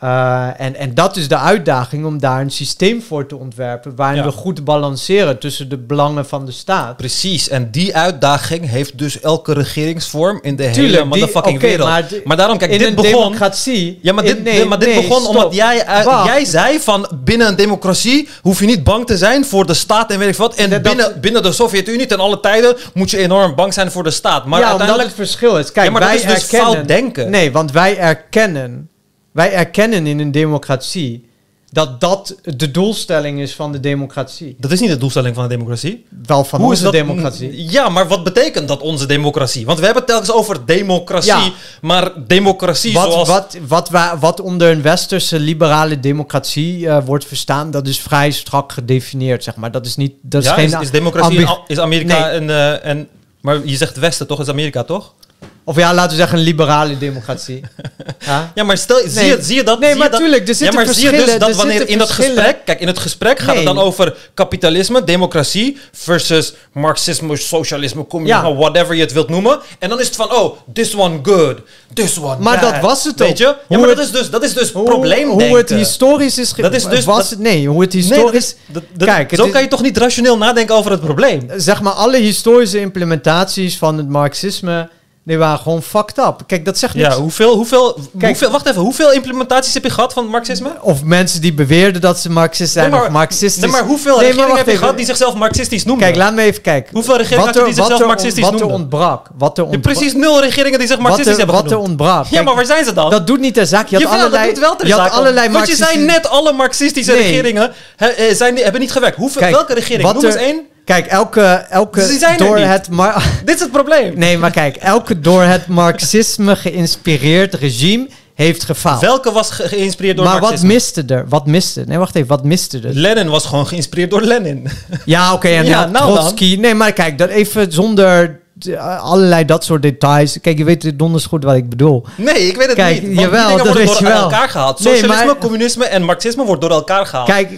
Eh, 0.00 0.46
en, 0.60 0.76
en 0.76 0.94
dat 0.94 1.16
is 1.16 1.28
de 1.28 1.36
uitdaging 1.36 2.04
om 2.04 2.18
daar 2.20 2.40
een 2.40 2.50
systeem 2.50 3.02
voor 3.02 3.26
te 3.26 3.36
ontwerpen. 3.36 3.96
waarin 3.96 4.16
Ja. 4.18 4.24
we 4.24 4.30
goed 4.32 4.64
balanceren 4.64 5.38
tussen 5.38 5.68
de 5.68 5.78
belangen 5.78 6.26
van 6.26 6.46
de 6.46 6.52
staat. 6.52 6.96
Precies, 6.96 7.48
en 7.48 7.70
die 7.70 7.96
uitdaging 7.96 8.68
heeft 8.68 8.98
dus 8.98 9.20
elke 9.20 9.52
regeringsvorm 9.52 10.38
in 10.42 10.56
de 10.56 10.62
hele 10.62 10.74
Tuurlijk, 10.74 11.04
motherfucking 11.04 11.56
oké, 11.56 11.66
wereld. 11.66 11.88
maar 11.88 12.04
Maar, 12.24 12.36
daarom, 12.36 12.58
kijk, 12.58 12.70
in 12.70 12.78
dit 12.78 12.88
een 12.88 12.94
begon... 12.94 13.10
democratie. 13.22 13.98
Ja, 14.02 14.12
maar 14.12 14.24
dit, 14.24 14.36
in- 14.36 14.42
nee, 14.42 14.64
maar 14.64 14.78
dit 14.78 14.88
nee, 14.88 15.00
begon 15.00 15.20
stop. 15.22 15.34
omdat 15.36 15.54
jij, 15.54 15.84
eh, 15.84 16.22
jij 16.24 16.44
zei 16.44 16.80
van 16.80 17.08
binnen 17.24 17.48
een 17.48 17.56
democratie 17.56 18.28
hoef 18.42 18.60
je 18.60 18.66
niet 18.66 18.84
bang 18.84 19.06
te 19.06 19.16
zijn 19.16 19.44
voor 19.44 19.66
de 19.66 19.74
staat 19.74 20.10
en 20.10 20.18
weet 20.18 20.28
ik 20.28 20.36
wat. 20.36 20.54
En 20.54 20.70
Dat- 20.70 20.82
binnen, 20.82 21.20
binnen 21.20 21.42
de 21.42 21.52
Sovjet-Unie 21.52 22.06
ten 22.06 22.18
alle 22.20 22.40
tijden 22.40 22.76
moet 22.94 23.10
je 23.10 23.18
enorm 23.18 23.54
bang 23.54 23.74
zijn 23.74 23.90
voor 23.90 24.02
de 24.04 24.10
staat. 24.10 24.46
Maar 24.46 24.60
ja, 24.60 24.66
uiteindelijk... 24.68 25.06
het 25.08 25.16
verschil 25.16 25.58
is. 25.58 25.72
Kijk, 25.72 25.86
Ja, 25.86 25.92
maar 25.92 26.00
dat 26.00 26.10
wij 26.10 26.18
is 26.18 26.24
dus 26.24 26.42
erkennen, 26.42 26.72
fout 26.74 26.88
denken. 26.88 27.30
Nee, 27.30 27.52
want 27.52 27.72
wij 27.72 27.98
erkennen 27.98 28.89
Wij 29.32 29.52
erkennen 29.52 30.06
in 30.06 30.18
een 30.18 30.32
democratie 30.32 31.28
dat 31.72 32.00
dat 32.00 32.36
de 32.42 32.70
doelstelling 32.70 33.40
is 33.40 33.54
van 33.54 33.72
de 33.72 33.80
democratie. 33.80 34.56
Dat 34.58 34.70
is 34.72 34.80
niet 34.80 34.90
de 34.90 34.96
doelstelling 34.96 35.34
van 35.34 35.44
de 35.44 35.50
democratie. 35.54 36.06
Wel 36.26 36.44
van 36.44 36.60
Hoe 36.60 36.72
is 36.72 36.78
onze 36.78 36.90
dat? 36.90 37.06
democratie. 37.06 37.70
Ja, 37.70 37.88
maar 37.88 38.08
wat 38.08 38.24
betekent 38.24 38.68
dat 38.68 38.80
onze 38.80 39.06
democratie? 39.06 39.66
Want 39.66 39.78
we 39.78 39.84
hebben 39.84 40.02
het 40.02 40.12
telkens 40.12 40.32
over 40.32 40.66
democratie, 40.66 41.30
Ja. 41.30 41.50
maar 41.80 42.12
democratie 42.26 42.92
Wat, 42.92 43.12
zoals... 43.12 43.28
wat, 43.28 43.56
wat, 43.66 43.88
wa- 43.90 44.18
wat 44.18 44.40
onder 44.40 44.70
een 44.70 44.82
westerse 44.82 45.38
liberale 45.38 46.00
democratie 46.00 46.88
eh, 46.88 47.04
wordt 47.04 47.24
verstaan, 47.24 47.70
dat 47.70 47.86
is 47.86 48.00
vrij 48.00 48.30
strak 48.30 48.72
gedefinieerd, 48.72 49.44
zeg 49.44 49.56
maar. 49.56 49.70
Dat 49.70 49.86
is 49.86 49.96
niet... 49.96 50.12
Dat 50.22 50.42
is 50.42 50.48
ja, 50.48 50.54
geen 50.54 50.64
is, 50.64 50.80
is 50.80 50.90
democratie 50.90 51.46
is 51.66 51.78
Amerika 51.78 52.38
Nee. 52.38 52.48
eh, 52.48 52.84
en... 52.90 53.08
Maar 53.40 53.66
je 53.66 53.76
zegt 53.76 53.96
Westen, 53.98 54.26
toch? 54.26 54.40
Is 54.40 54.48
Amerika, 54.48 54.84
toch? 54.84 55.14
Of 55.64 55.76
ja, 55.76 55.94
laten 55.94 56.10
we 56.10 56.16
zeggen 56.16 56.38
een 56.38 56.44
liberale 56.44 56.98
democratie. 56.98 57.60
ja? 58.26 58.52
Ja, 58.54 58.64
maar 58.64 58.78
stel, 58.78 59.00
zie, 59.06 59.24
je, 59.24 59.38
zie 59.40 59.54
je 59.56 59.62
dat? 59.62 59.80
Nee, 59.80 59.94
maar 59.94 60.10
tuurlijk, 60.10 60.42
er 60.42 60.48
Ja, 60.48 60.54
zitten 60.54 60.74
maar 60.84 60.94
zie 60.94 61.10
je 61.10 61.24
dus 61.24 61.38
dat 61.38 61.48
er 61.48 61.54
wanneer 61.54 61.88
in 61.88 61.98
dat 61.98 62.10
gesprek... 62.10 62.56
Kijk, 62.64 62.80
in 62.80 62.86
het 62.86 62.98
gesprek 62.98 63.38
gaat 63.38 63.54
het 63.56 63.64
dan 63.64 63.78
over 63.78 64.16
kapitalisme, 64.34 65.04
democratie... 65.04 65.78
versus 65.92 66.54
marxisme, 66.72 67.36
socialisme, 67.36 68.06
communisme, 68.06 68.48
Ja. 68.48 68.54
whatever 68.54 68.94
je 68.94 69.00
het 69.00 69.12
wilt 69.12 69.28
noemen. 69.28 69.60
En 69.78 69.88
dan 69.88 70.00
is 70.00 70.06
het 70.06 70.16
van, 70.16 70.32
oh, 70.34 70.56
this 70.72 70.94
one 70.94 71.18
good, 71.22 71.56
this 71.94 72.18
one 72.18 72.36
Maar 72.38 72.60
bad. 72.60 72.72
dat 72.72 72.80
was 72.82 73.04
het 73.04 73.18
Weet 73.18 73.30
ook. 73.30 73.36
je? 73.36 73.54
Ja, 73.68 73.78
maar 73.78 73.88
dat 73.88 73.98
is 73.98 74.10
dus, 74.10 74.30
dat 74.30 74.42
is 74.44 74.54
dus 74.54 74.72
Hoe- 74.72 74.84
probleemdenken. 74.84 75.48
Hoe 75.48 75.56
het 75.56 75.70
historisch 75.70 76.38
is... 76.38 76.52
Dat 76.52 76.74
is 76.74 76.84
dus- 76.84 77.04
was 77.04 77.30
dat- 77.30 77.38
nee, 77.38 77.68
hoe 77.68 77.80
het 77.80 77.92
historisch... 77.92 78.44
is, 78.44 78.56
dat, 78.66 78.82
dat- 78.92 79.08
Kijk, 79.08 79.34
zo 79.34 79.44
is- 79.44 79.52
kan 79.52 79.62
je 79.62 79.68
toch 79.68 79.82
niet 79.82 79.96
rationeel 79.98 80.36
nadenken 80.38 80.74
over 80.74 80.90
het 80.90 81.00
probleem? 81.00 81.48
zeg 81.56 81.80
maar, 81.80 81.92
alle 81.92 82.16
historische 82.16 82.80
implementaties 82.80 83.78
van 83.78 83.96
het 83.96 84.08
marxisme, 84.08 84.88
die 85.24 85.38
waren 85.38 85.58
gewoon 85.58 85.82
fucked 85.82 86.18
up. 86.18 86.34
Kijk, 86.46 86.64
dat 86.64 86.78
zegt 86.78 86.94
niks. 86.94 87.14
Ja, 87.14 87.20
hoeveel, 87.20 87.54
hoeveel, 87.54 87.92
Kijk. 88.18 88.24
hoeveel, 88.32 88.50
wacht 88.50 88.66
even, 88.66 88.80
hoeveel 88.82 89.12
implementaties 89.12 89.74
heb 89.74 89.84
je 89.84 89.90
gehad 89.90 90.12
van 90.12 90.22
het 90.22 90.32
marxisme? 90.32 90.70
Of 90.80 91.04
mensen 91.04 91.40
die 91.40 91.52
beweerden 91.54 92.00
dat 92.00 92.18
ze 92.18 92.30
marxist 92.30 92.72
zijn 92.72 92.90
Nee, 92.90 92.98
maar- 92.98 93.06
of 93.08 93.12
marxistisch. 93.12 93.62
Nee, 93.62 93.70
maar 93.70 93.84
hoeveel 93.84 94.18
Nee, 94.18 94.30
regeringen 94.30 94.56
heb 94.56 94.66
je 94.66 94.76
gehad 94.76 94.96
die 94.96 95.06
zichzelf 95.06 95.34
marxistisch 95.34 95.84
noemen? 95.84 96.04
Kijk, 96.04 96.16
laat 96.16 96.34
me 96.34 96.42
even 96.42 96.62
kijken. 96.62 96.90
Hoeveel 96.94 97.16
regeringen 97.16 97.46
had 97.46 97.54
je 97.54 97.64
die 97.64 97.74
zichzelf 97.74 98.04
marxistisch 98.06 98.44
wat 98.44 98.60
er 98.60 98.66
ontbrak. 98.66 99.26
Wat 99.38 99.58
er 99.58 99.64
ontbrak. 99.64 99.94
precies 99.94 100.14
nul 100.14 100.40
regeringen 100.40 100.78
die 100.78 100.88
zich 100.88 100.98
marxistisch 100.98 101.36
hebben 101.36 101.54
wat 101.54 101.64
er 101.64 101.70
genoemd. 101.70 101.88
ontbrak. 101.88 102.26
Ja, 102.26 102.42
maar 102.42 102.54
waar 102.54 102.66
zijn 102.66 102.84
ze 102.84 102.92
dan? 102.92 103.10
dat 103.10 103.26
doet 103.26 103.40
niet 103.40 103.54
ter 103.54 103.66
zaak. 103.66 103.88
Je 103.88 103.94
had 103.96 104.04
Jawel, 104.04 104.18
allerlei, 104.18 104.44
dat 104.46 104.54
doet 104.54 104.64
wel 104.64 104.76
ter 104.76 104.86
je 104.86 104.92
had 104.92 105.02
zake. 105.02 105.14
allerlei 105.14 105.48
Want 105.50 105.66
je 105.68 105.76
zei 105.76 105.98
net, 105.98 106.28
alle 106.28 106.52
marxistische 106.52 107.12
Nee. 107.12 107.22
regeringen 107.22 107.72
eh, 107.96 108.08
zijn, 108.34 108.56
hebben 108.56 108.80
niet 108.80 108.92
gewerkt. 108.92 109.16
Hoeveel, 109.16 109.40
Kijk, 109.40 109.54
welke 109.54 109.74
regering? 109.74 110.02
wat 110.02 110.14
Noem 110.14 110.24
eens 110.24 110.34
één. 110.34 110.66
Kijk, 110.90 111.06
elke, 111.06 111.40
elke 111.70 111.98
Dus 112.00 112.36
door 112.36 112.56
niet. 112.58 112.66
het... 112.66 112.90
Mar 112.90 113.24
Dit 113.44 113.54
is 113.54 113.60
het 113.60 113.72
probleem. 113.72 114.12
nee, 114.18 114.38
maar 114.38 114.50
kijk, 114.50 114.76
elke 114.76 115.20
door 115.20 115.42
het 115.42 115.66
marxisme 115.66 116.56
geïnspireerd 116.56 117.54
regime 117.54 118.08
heeft 118.34 118.64
gefaald. 118.64 119.00
Welke 119.00 119.32
was 119.32 119.50
ge- 119.50 119.68
geïnspireerd 119.68 120.16
door 120.16 120.24
maar 120.24 120.34
wat 120.34 120.42
marxisme? 120.42 120.72
miste 120.72 121.04
er? 121.06 121.24
Wat 121.28 121.46
miste? 121.46 121.82
Nee, 121.86 121.98
wacht 121.98 122.14
even. 122.14 122.28
Wat 122.28 122.44
miste 122.44 122.78
er? 122.78 122.94
Lenin 122.94 123.28
was 123.28 123.46
gewoon 123.46 123.66
geïnspireerd 123.66 124.10
door 124.10 124.20
Lenin. 124.22 124.68
Ja, 125.04 125.32
oké. 125.32 125.48
en 125.48 125.64
Ja, 125.74 125.86
nou 125.86 126.06
dan. 126.06 126.14
Trotsky. 126.14 126.56
Nee, 126.60 126.74
maar 126.74 126.92
kijk, 126.92 127.18
dat 127.18 127.28
even 127.28 127.72
zonder 127.72 128.40
eh, 128.70 129.02
allerlei 129.02 129.44
dat 129.44 129.64
soort 129.64 129.82
details. 129.82 130.40
Kijk, 130.40 130.58
je 130.58 130.64
weet 130.64 130.98
donders 130.98 131.26
goed 131.26 131.44
wat 131.44 131.54
ik 131.56 131.68
bedoel. 131.68 132.04
Nee, 132.16 132.34
ik 132.48 132.56
weet 132.56 132.66
het 132.66 132.74
Kijk, 132.76 132.94
niet. 133.02 133.14
Want 133.14 133.20
jawel, 133.20 133.30
die 133.30 133.56
dingen 133.56 133.56
dat 133.56 133.66
worden 133.66 133.82
weet 133.82 133.98
door 133.98 134.08
je 134.08 134.12
wel. 134.14 134.22
elkaar 134.22 134.48
gehaald. 134.48 134.84
Nee, 134.84 134.94
Socialisme, 134.94 135.24
maar- 135.26 135.36
communisme 135.38 135.84
en 135.84 136.02
marxisme 136.02 136.44
wordt 136.44 136.60
door 136.60 136.70
elkaar 136.70 137.06
gehaald. 137.06 137.28
Kijk, 137.28 137.50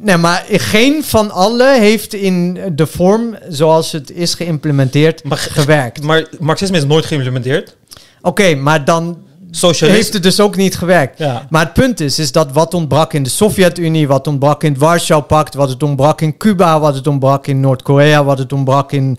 nee, 0.00 0.16
maar 0.16 0.44
geen 0.48 1.04
van 1.04 1.30
alle 1.30 1.76
heeft 1.78 2.14
in 2.14 2.58
de 2.74 2.86
vorm 2.86 3.36
zoals 3.48 3.92
het 3.92 4.10
is 4.10 4.34
geïmplementeerd 4.34 5.24
Maar- 5.24 5.38
gewerkt. 5.38 6.02
Maar 6.02 6.26
marxisme 6.38 6.76
is 6.76 6.84
nooit 6.84 7.06
geïmplementeerd. 7.06 7.76
Oké, 8.22 8.54
maar 8.54 8.84
dan 8.84 9.18
Socialisme... 9.50 10.02
heeft 10.02 10.12
het 10.12 10.22
dus 10.22 10.40
ook 10.40 10.56
niet 10.56 10.76
gewerkt. 10.76 11.18
Ja. 11.18 11.46
Maar 11.50 11.64
het 11.64 11.72
punt 11.72 12.00
is, 12.00 12.18
is 12.18 12.32
dat 12.32 12.52
wat 12.52 12.74
ontbrak 12.74 13.12
in 13.12 13.22
de 13.22 13.30
Sovjet-Unie, 13.30 14.08
wat 14.08 14.26
ontbrak 14.26 14.62
in 14.64 14.72
het 14.72 14.80
Warschau-pact, 14.80 15.54
wat 15.54 15.68
het 15.68 15.82
ontbrak 15.82 16.20
in 16.20 16.36
Cuba, 16.36 16.80
wat 16.80 16.94
het 16.94 17.06
ontbrak 17.06 17.46
in 17.46 17.60
Noord-Korea, 17.60 18.24
wat 18.24 18.38
het 18.38 18.52
ontbrak 18.52 18.92
in 18.92 19.18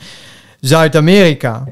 Zuid-Amerika. 0.59 1.63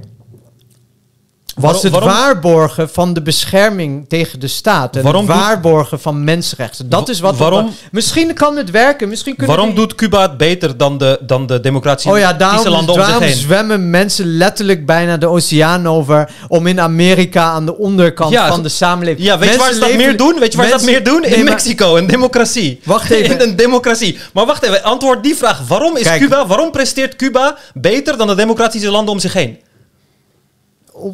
Was 1.56 1.84
het 1.84 1.91
waarom- 1.91 2.10
waarborgen 2.10 2.90
van 2.90 3.14
de 3.14 3.22
bescherming 3.22 4.10
tegen 4.10 4.40
de 4.40 4.48
staat. 4.48 4.95
En 4.95 5.03
Waarom 5.03 5.27
het 5.27 5.38
waarborgen 5.38 5.99
van 5.99 6.23
mensenrechten. 6.23 6.90
Dat 6.90 7.10
is 7.10 7.19
wat... 7.19 7.38
waarom- 7.38 7.73
misschien 7.91 8.34
kan 8.34 8.57
het 8.57 8.72
werken. 8.72 9.10
Misschien 9.10 9.36
kunnen 9.36 9.56
Waarom 9.56 9.76
die- 9.76 9.84
doet 9.86 9.95
Cuba 9.95 10.22
het 10.22 10.38
beter 10.38 10.77
dan 10.77 10.98
de, 10.98 11.19
dan 11.22 11.45
de 11.48 11.60
democratische 11.60 12.10
Oh 12.11 12.18
ja, 12.18 12.34
daarom, 12.34 12.68
landen 12.68 12.95
om 12.95 13.03
zich 13.03 13.19
heen? 13.19 13.34
zwemmen 13.36 13.90
mensen 13.90 14.38
letterlijk 14.38 14.86
bijna 14.86 15.18
de 15.18 15.27
oceaan 15.27 15.88
over... 15.88 16.30
om 16.48 16.68
in 16.68 16.80
Amerika 16.82 17.44
aan 17.44 17.65
de 17.65 17.77
onderkant 17.77 18.32
Ja, 18.32 18.48
van 18.48 18.64
de 18.64 18.69
samenleving... 18.69 19.26
Ja, 19.27 19.38
weet 19.38 19.52
je 19.52 19.57
waar 19.57 19.73
ze 19.73 19.80
dat 19.80 19.88
Mensen 19.90 20.07
meer 20.07 20.18
doen? 20.18 20.40
Weet 20.40 20.52
je 20.52 20.57
waar 20.57 20.65
ze 20.68 20.72
dat 20.72 20.82
mensen- 20.84 21.03
meer 21.03 21.14
doen? 21.14 21.23
In 21.23 21.30
Nee, 21.30 21.44
Mexico, 21.44 21.95
een 21.98 22.07
democratie. 22.07 22.80
Wacht 22.84 23.10
even. 23.10 23.40
In 23.41 23.49
een 23.49 23.56
democratie. 23.56 24.18
Maar 24.34 24.45
wacht 24.45 24.64
even, 24.64 24.84
antwoord 24.84 25.23
die 25.23 25.36
vraag. 25.36 25.61
Waarom 25.68 25.98
is 25.98 26.03
Kijk. 26.03 26.22
Cuba, 26.22 26.48
waarom 26.48 26.72
presteert 26.72 27.15
Cuba 27.15 27.57
beter 27.73 28.18
dan 28.18 28.27
de 28.27 28.36
democratische 28.36 28.90
landen 28.91 29.14
om 29.14 29.19
zich 29.19 29.34
heen? 29.34 29.57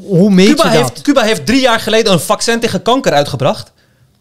Hoe 0.02 0.30
meet 0.30 0.48
Cuba 0.48 0.64
je 0.72 0.78
dat? 0.78 0.90
heeft, 0.90 1.02
Cuba 1.02 1.22
heeft 1.22 1.46
drie 1.46 1.62
jaar 1.62 1.80
geleden 1.80 2.14
een 2.14 2.20
vaccin 2.20 2.60
tegen 2.60 2.82
kanker 2.82 3.14
uitgebracht. 3.14 3.72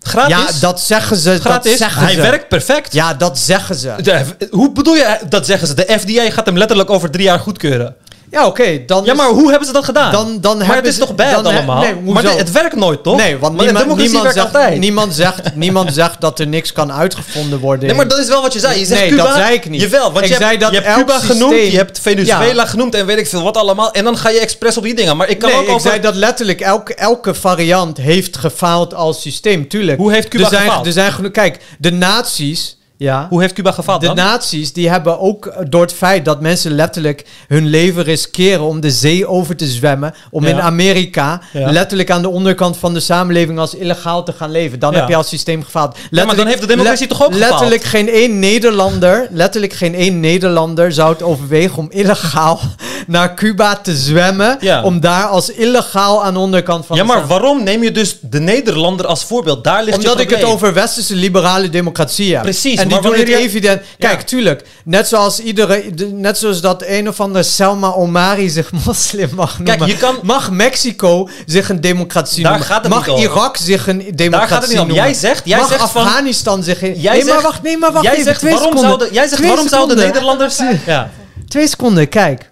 Gratis. 0.02 0.36
Ja, 0.36 0.46
dat 0.60 0.80
zeggen 0.80 1.16
ze. 1.16 1.40
Gratis. 1.40 1.70
Dat 1.70 1.78
zeggen 1.78 2.02
Hij 2.02 2.14
ze. 2.14 2.20
werkt 2.20 2.48
perfect. 2.48 2.92
Ja, 2.92 3.14
dat 3.14 3.38
zeggen 3.38 3.74
ze. 3.74 3.94
De- 4.02 4.24
hoe 4.50 4.72
bedoel 4.72 4.94
je 4.94 5.18
dat 5.28 5.46
zeggen 5.46 5.68
ze? 5.68 5.74
De 5.74 5.98
FDA 6.00 6.30
gaat 6.30 6.46
hem 6.46 6.56
letterlijk 6.58 6.90
over 6.90 7.10
drie 7.10 7.24
jaar 7.24 7.38
goedkeuren. 7.38 7.96
Ja, 8.30 8.46
oké. 8.46 8.82
dan 8.86 9.04
Ja, 9.04 9.14
maar 9.14 9.28
hoe 9.28 9.48
hebben 9.50 9.66
ze 9.66 9.72
dat 9.72 9.84
gedaan? 9.84 10.12
Dan- 10.12 10.38
dan 10.40 10.56
maar 10.56 10.66
hebben 10.66 10.84
het 10.84 10.92
is 10.92 10.94
ze- 10.94 11.00
toch 11.06 11.14
bad 11.14 11.26
he- 11.26 11.36
allemaal? 11.36 11.80
nee, 11.82 11.94
maar 11.94 12.22
het 12.22 12.50
werkt 12.52 12.76
nooit, 12.76 13.02
toch? 13.02 13.16
Nee, 13.16 13.38
want 13.38 13.56
niemand, 13.60 13.96
niemand, 13.96 14.22
werkt 14.22 14.32
zegt, 14.38 14.46
altijd. 14.54 14.78
niemand, 14.78 15.14
zegt, 15.14 15.54
niemand 15.54 15.94
zegt 15.94 16.20
dat 16.20 16.38
er 16.38 16.46
niks 16.46 16.72
kan 16.72 16.92
uitgevonden 16.92 17.58
worden. 17.58 17.86
Nee, 17.86 17.96
maar 17.96 18.08
dat 18.08 18.18
is 18.18 18.28
wel 18.28 18.42
wat 18.42 18.52
je 18.52 18.58
zei. 18.58 18.78
Je 18.78 18.84
zegt 18.86 19.00
Nee, 19.00 19.10
Cuba, 19.10 19.22
dat 19.22 19.34
zei 19.34 19.54
ik 19.54 19.68
niet. 19.68 19.80
Jawel, 19.80 20.12
want 20.12 20.24
Ik 20.24 20.30
je 20.30 20.36
zei 20.36 20.48
hebt, 20.50 20.60
dat 20.60 20.70
je 20.70 20.76
hebt 20.76 20.88
elk 20.88 21.06
Cuba 21.06 21.18
systeem- 21.18 21.36
genoemd, 21.36 21.70
je 21.70 21.76
hebt 21.76 21.98
Venezuela 21.98 22.62
Ja. 22.62 22.66
genoemd 22.68 22.94
en 22.94 23.06
weet 23.06 23.18
ik 23.18 23.26
veel 23.26 23.42
wat 23.42 23.56
allemaal. 23.56 23.92
En 23.92 24.04
dan 24.04 24.16
ga 24.18 24.28
je 24.28 24.38
expres 24.40 24.76
op 24.76 24.82
die 24.82 24.94
dingen. 24.94 25.16
Maar 25.16 25.28
ik 25.28 25.38
kan 25.38 25.48
nee, 25.50 25.58
ook 25.58 25.64
ik 25.64 25.70
over... 25.70 25.88
zei 25.88 26.00
dat 26.00 26.14
letterlijk 26.14 26.60
elke, 26.60 26.94
elke 26.94 27.34
variant 27.34 27.96
heeft 27.96 28.36
gefaald 28.36 28.94
als 28.94 29.20
systeem, 29.20 29.68
tuurlijk. 29.68 29.98
Hoe 29.98 30.12
heeft 30.12 30.28
Cuba 30.28 30.44
er 30.44 30.50
zijn, 30.50 30.62
gefaald? 30.62 30.86
Er 30.86 30.92
zijn 30.92 31.30
kijk, 31.32 31.58
de 31.78 31.92
nazi's, 31.92 32.76
ja, 33.02 33.26
Hoe 33.28 33.40
heeft 33.40 33.54
Cuba 33.54 33.72
gefaald 33.72 34.00
de 34.00 34.06
dan? 34.06 34.16
nazi's 34.16 34.72
die 34.72 34.88
hebben 34.90 35.20
ook 35.20 35.46
eh, 35.46 35.58
door 35.68 35.80
het 35.80 35.92
feit 35.92 36.24
dat 36.24 36.40
mensen 36.40 36.70
letterlijk 36.74 37.24
hun 37.48 37.66
leven 37.66 38.02
riskeren 38.02 38.60
om 38.64 38.80
de 38.80 38.90
zee 38.90 39.26
over 39.26 39.56
te 39.56 39.66
zwemmen, 39.66 40.14
om 40.30 40.42
Ja. 40.44 40.48
in 40.50 40.60
Amerika 40.60 41.40
Ja. 41.52 41.70
letterlijk 41.70 42.10
aan 42.10 42.22
de 42.22 42.28
onderkant 42.28 42.76
van 42.76 42.94
de 42.94 43.00
samenleving 43.00 43.58
als 43.58 43.74
illegaal 43.74 44.24
te 44.24 44.32
gaan 44.32 44.50
leven. 44.50 44.78
Dan 44.78 44.94
heb 44.94 45.08
je 45.08 45.16
als 45.16 45.28
systeem 45.28 45.62
gefaald. 45.62 45.96
maar 46.10 46.36
dan 46.36 46.46
heeft 46.46 46.60
de 46.60 46.66
democratie 46.66 47.06
toch 47.06 47.22
ook 47.22 47.32
gefaald? 47.32 47.50
Letterlijk 47.50 47.82
geen 47.84 48.08
één 48.08 48.38
Nederlander, 48.38 49.26
letterlijk 49.30 49.72
geen 49.72 49.94
één 49.94 50.20
Nederlander 50.20 50.92
zou 50.92 51.12
het 51.12 51.22
overwegen 51.22 51.78
om 51.78 51.86
illegaal 51.90 52.60
naar 53.06 53.34
Cuba 53.34 53.76
te 53.76 53.96
zwemmen, 53.96 54.58
om 54.84 55.00
daar 55.00 55.24
als 55.26 55.50
illegaal 55.50 56.24
aan 56.24 56.32
de 56.32 56.38
onderkant 56.40 56.86
van 56.86 56.96
Ja, 56.96 57.04
maar 57.04 57.26
waarom 57.26 57.62
neem 57.64 57.82
je 57.82 57.92
dus 57.92 58.16
de 58.20 58.40
Nederlander 58.40 59.06
als 59.06 59.24
voorbeeld? 59.24 59.64
Daar 59.64 59.84
ligt 59.84 59.96
omdat 59.96 60.16
je 60.16 60.22
ik 60.22 60.28
het 60.30 60.38
probleem. 60.38 60.54
over 60.56 60.74
westerse 60.74 61.14
liberale 61.14 61.70
democratie 61.70 62.32
heb. 62.34 62.42
Precies, 62.42 62.78
En 62.78 62.88
die 62.92 63.00
maar 63.00 63.10
doen 63.10 63.20
het 63.20 63.28
je- 63.28 63.36
evident. 63.36 63.82
Kijk, 63.98 64.18
Ja. 64.20 64.24
tuurlijk. 64.24 64.62
Net 64.84 65.08
zoals 65.08 65.40
iedere, 65.40 65.94
de- 65.94 66.06
net 66.06 66.38
zoals 66.38 66.60
dat 66.60 66.82
een 66.86 67.08
of 67.08 67.20
andere 67.20 67.44
Selma 67.44 67.90
Omari 67.92 68.48
zich 68.50 68.72
moslim 68.86 69.28
mag 69.34 69.58
noemen. 69.58 69.76
Kijk, 69.78 69.90
je 69.90 69.96
kan- 69.96 70.18
Mag 70.22 70.50
Mexico 70.50 71.28
zich 71.46 71.68
een 71.68 71.80
democratie 71.80 72.42
Daar 72.42 72.50
noemen? 72.52 72.68
gaat 72.68 72.82
het 72.82 72.92
mag 72.92 73.06
niet 73.06 73.14
om. 73.16 73.20
Irak 73.22 73.56
zich 73.56 73.86
een 73.86 73.96
democratie 73.98 74.30
Daar 74.30 74.48
gaat 74.48 74.60
het 74.60 74.70
niet 74.70 74.78
om. 74.80 74.86
noemen? 74.86 75.04
Jij 75.04 75.14
zegt, 75.14 75.42
jij 75.44 75.58
mag 75.58 75.68
zegt 75.68 75.90
van... 75.90 76.02
Afghanistan 76.04 76.62
zich 76.62 76.82
een... 76.82 77.00
Jij 77.00 77.12
nee, 77.12 77.24
maar 77.24 77.32
zegt- 77.32 77.42
wacht, 77.42 77.62
nee, 77.62 77.78
maar 77.78 77.92
wacht 77.92 78.04
jij 78.04 78.12
even. 78.12 78.24
zegt, 78.24 78.42
waarom 78.42 78.60
seconden. 78.60 78.84
zouden, 78.84 79.12
jij 79.12 79.28
zegt, 79.28 79.42
waarom 79.46 79.68
zouden 79.68 79.98
seconden. 79.98 80.22
Nederlanders... 80.22 80.58
Ja. 80.86 81.10
Twee 81.48 81.68
seconden, 81.68 82.08
kijk. 82.08 82.50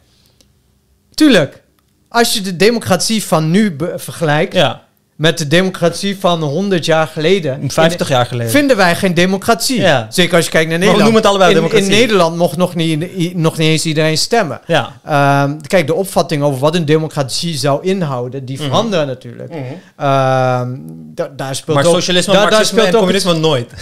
Tuurlijk. 1.14 1.62
Als 2.08 2.32
je 2.32 2.40
de 2.40 2.56
democratie 2.56 3.24
van 3.24 3.50
nu 3.50 3.76
vergelijkt 3.96 4.54
ja, 4.54 4.82
met 5.18 5.38
de 5.38 5.46
democratie 5.48 6.16
van 6.20 6.42
100 6.42 6.84
jaar 6.84 7.06
geleden. 7.06 7.70
50 7.70 8.08
jaar 8.08 8.26
geleden. 8.26 8.52
Vinden 8.52 8.76
wij 8.76 8.96
geen 8.96 9.14
democratie. 9.14 9.80
Ja. 9.80 10.06
Zeker 10.10 10.36
als 10.36 10.44
je 10.44 10.50
kijkt 10.50 10.68
naar 10.70 10.78
Maar 10.78 10.88
we 10.88 10.94
Nederland. 10.94 11.02
noemen 11.02 11.20
het 11.20 11.26
allebei 11.30 11.50
in, 11.50 11.56
democratie. 11.56 11.86
In 11.94 12.00
Nederland 12.00 12.36
mocht 12.36 12.56
nog 12.56 12.74
niet, 12.74 13.34
nog 13.36 13.56
niet 13.58 13.68
eens 13.68 13.84
iedereen 13.84 14.18
stemmen. 14.18 14.60
Ja. 14.66 14.92
Ehm, 15.04 15.56
kijk, 15.66 15.86
de 15.86 15.94
opvatting 15.94 16.42
over 16.42 16.58
wat 16.60 16.74
een 16.74 16.84
democratie 16.84 17.56
zou 17.56 17.84
inhouden, 17.84 18.44
die 18.44 18.60
veranderen 18.60 19.06
natuurlijk. 19.06 19.50
Ehm, 19.96 20.76
da- 21.14 21.30
daar 21.36 21.54
speelt 21.54 21.76
Mhm. 21.76 21.76
Maar 21.76 21.86
ook, 21.86 21.94
socialisme, 22.00 22.32
daar- 22.32 22.64
speelt 22.64 22.86
en 22.86 22.92
ook 22.92 22.96
communisme 22.98 23.34
nooit. 23.34 23.72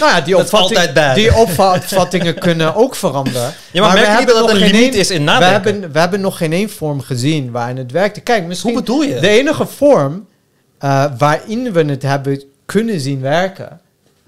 Nou 0.00 0.12
ja, 0.12 0.20
die, 0.20 0.36
opvatting, 0.38 1.14
die 1.14 1.34
opvattingen 1.34 2.38
kunnen 2.38 2.74
ook 2.74 2.94
veranderen. 2.96 3.52
Ja, 3.72 3.80
maar, 3.82 3.92
merk 3.94 4.08
niet 4.08 4.16
hebben 4.16 4.34
dat 4.34 4.50
een 4.50 4.56
geen 4.56 4.70
limiet 4.70 4.94
is 4.94 5.10
in 5.10 5.18
We 5.18 5.24
nadenken? 5.24 5.72
hebben, 5.72 5.92
we 5.92 5.98
hebben 5.98 6.20
nog 6.20 6.36
geen 6.36 6.52
één 6.52 6.70
vorm 6.70 7.00
gezien 7.00 7.50
waarin 7.50 7.76
het 7.76 7.92
werkte. 7.92 8.20
Kijk, 8.20 8.44
misschien 8.46 8.70
Hoe 8.72 8.80
bedoel 8.80 9.02
je? 9.02 9.20
de 9.20 9.28
enige 9.28 9.66
vorm 9.66 10.23
eh, 10.84 11.04
waarin 11.18 11.72
we 11.72 11.84
het 11.84 12.02
hebben 12.02 12.42
kunnen 12.66 13.00
zien 13.00 13.20
werken, 13.20 13.80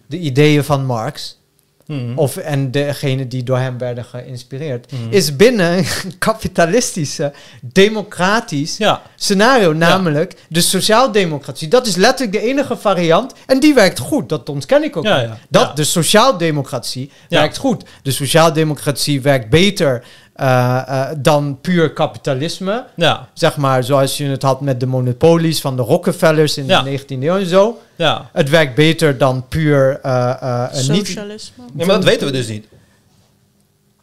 de 0.06 0.18
ideeën 0.18 0.64
van 0.64 0.84
Marx, 0.84 1.38
Mhm. 1.86 2.18
of, 2.18 2.36
en 2.36 2.70
degene 2.70 3.28
die 3.28 3.42
door 3.42 3.58
hem 3.58 3.78
werden 3.78 4.04
geïnspireerd, 4.04 4.92
Mhm. 4.92 5.00
is 5.12 5.36
binnen 5.36 5.78
een 5.78 5.84
kapitalistische, 6.18 7.32
democratisch 7.62 8.76
Ja. 8.76 9.02
scenario, 9.16 9.72
namelijk 9.72 10.34
de 10.48 10.60
sociaaldemocratie. 10.60 11.68
Dat 11.68 11.86
is 11.86 11.96
letterlijk 11.96 12.32
de 12.40 12.48
enige 12.48 12.76
variant 12.76 13.32
en 13.46 13.60
die 13.60 13.74
werkt 13.74 13.98
goed. 13.98 14.28
Dat 14.28 14.48
ontken 14.48 14.82
ik 14.84 14.96
ook. 14.96 15.04
Ja. 15.04 15.38
Dat 15.48 15.76
de 15.76 15.84
sociaaldemocratie 15.84 17.10
werkt 17.28 17.56
goed. 17.56 17.84
De 18.02 18.10
sociaaldemocratie 18.10 19.20
werkt 19.20 19.48
beter 19.50 20.04
eh, 20.36 20.82
eh, 20.86 21.08
dan 21.18 21.58
puur 21.60 21.92
kapitalisme. 21.92 22.84
Ja. 22.94 23.28
Zeg 23.32 23.56
maar 23.56 23.84
zoals 23.84 24.16
je 24.16 24.24
het 24.26 24.42
had 24.42 24.60
met 24.60 24.80
de 24.80 24.86
monopolies 24.86 25.60
van 25.60 25.76
de 25.76 25.82
Rockefellers 25.82 26.56
in 26.58 26.66
Ja. 26.66 26.82
de 26.82 26.90
19e 26.90 27.26
eeuw 27.26 27.36
en 27.38 27.46
zo. 27.46 27.80
Ja. 27.96 28.28
Het 28.32 28.48
werkt 28.48 28.74
beter 28.74 29.18
dan 29.18 29.48
puur 29.48 29.98
eh, 30.02 30.30
eh, 30.42 30.68
een 30.72 30.92
niet. 30.92 31.06
Socialisme. 31.06 31.64
ja, 31.76 31.86
maar 31.86 31.94
dat 31.94 32.04
weten 32.04 32.26
we 32.26 32.32
dus 32.32 32.46
niet. 32.48 32.66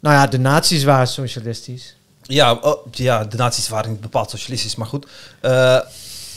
Nou 0.00 0.14
ja, 0.16 0.26
de 0.26 0.38
nazi's 0.38 0.84
waren 0.84 1.06
socialistisch. 1.06 1.96
Ja, 2.22 2.52
oh, 2.52 2.86
ja, 2.90 3.24
de 3.24 3.36
nazi's 3.36 3.68
waren 3.68 3.90
niet 3.90 4.00
bepaald 4.00 4.30
socialistisch, 4.30 4.76
maar 4.76 4.86
goed. 4.86 5.06
Eh, 5.40 5.78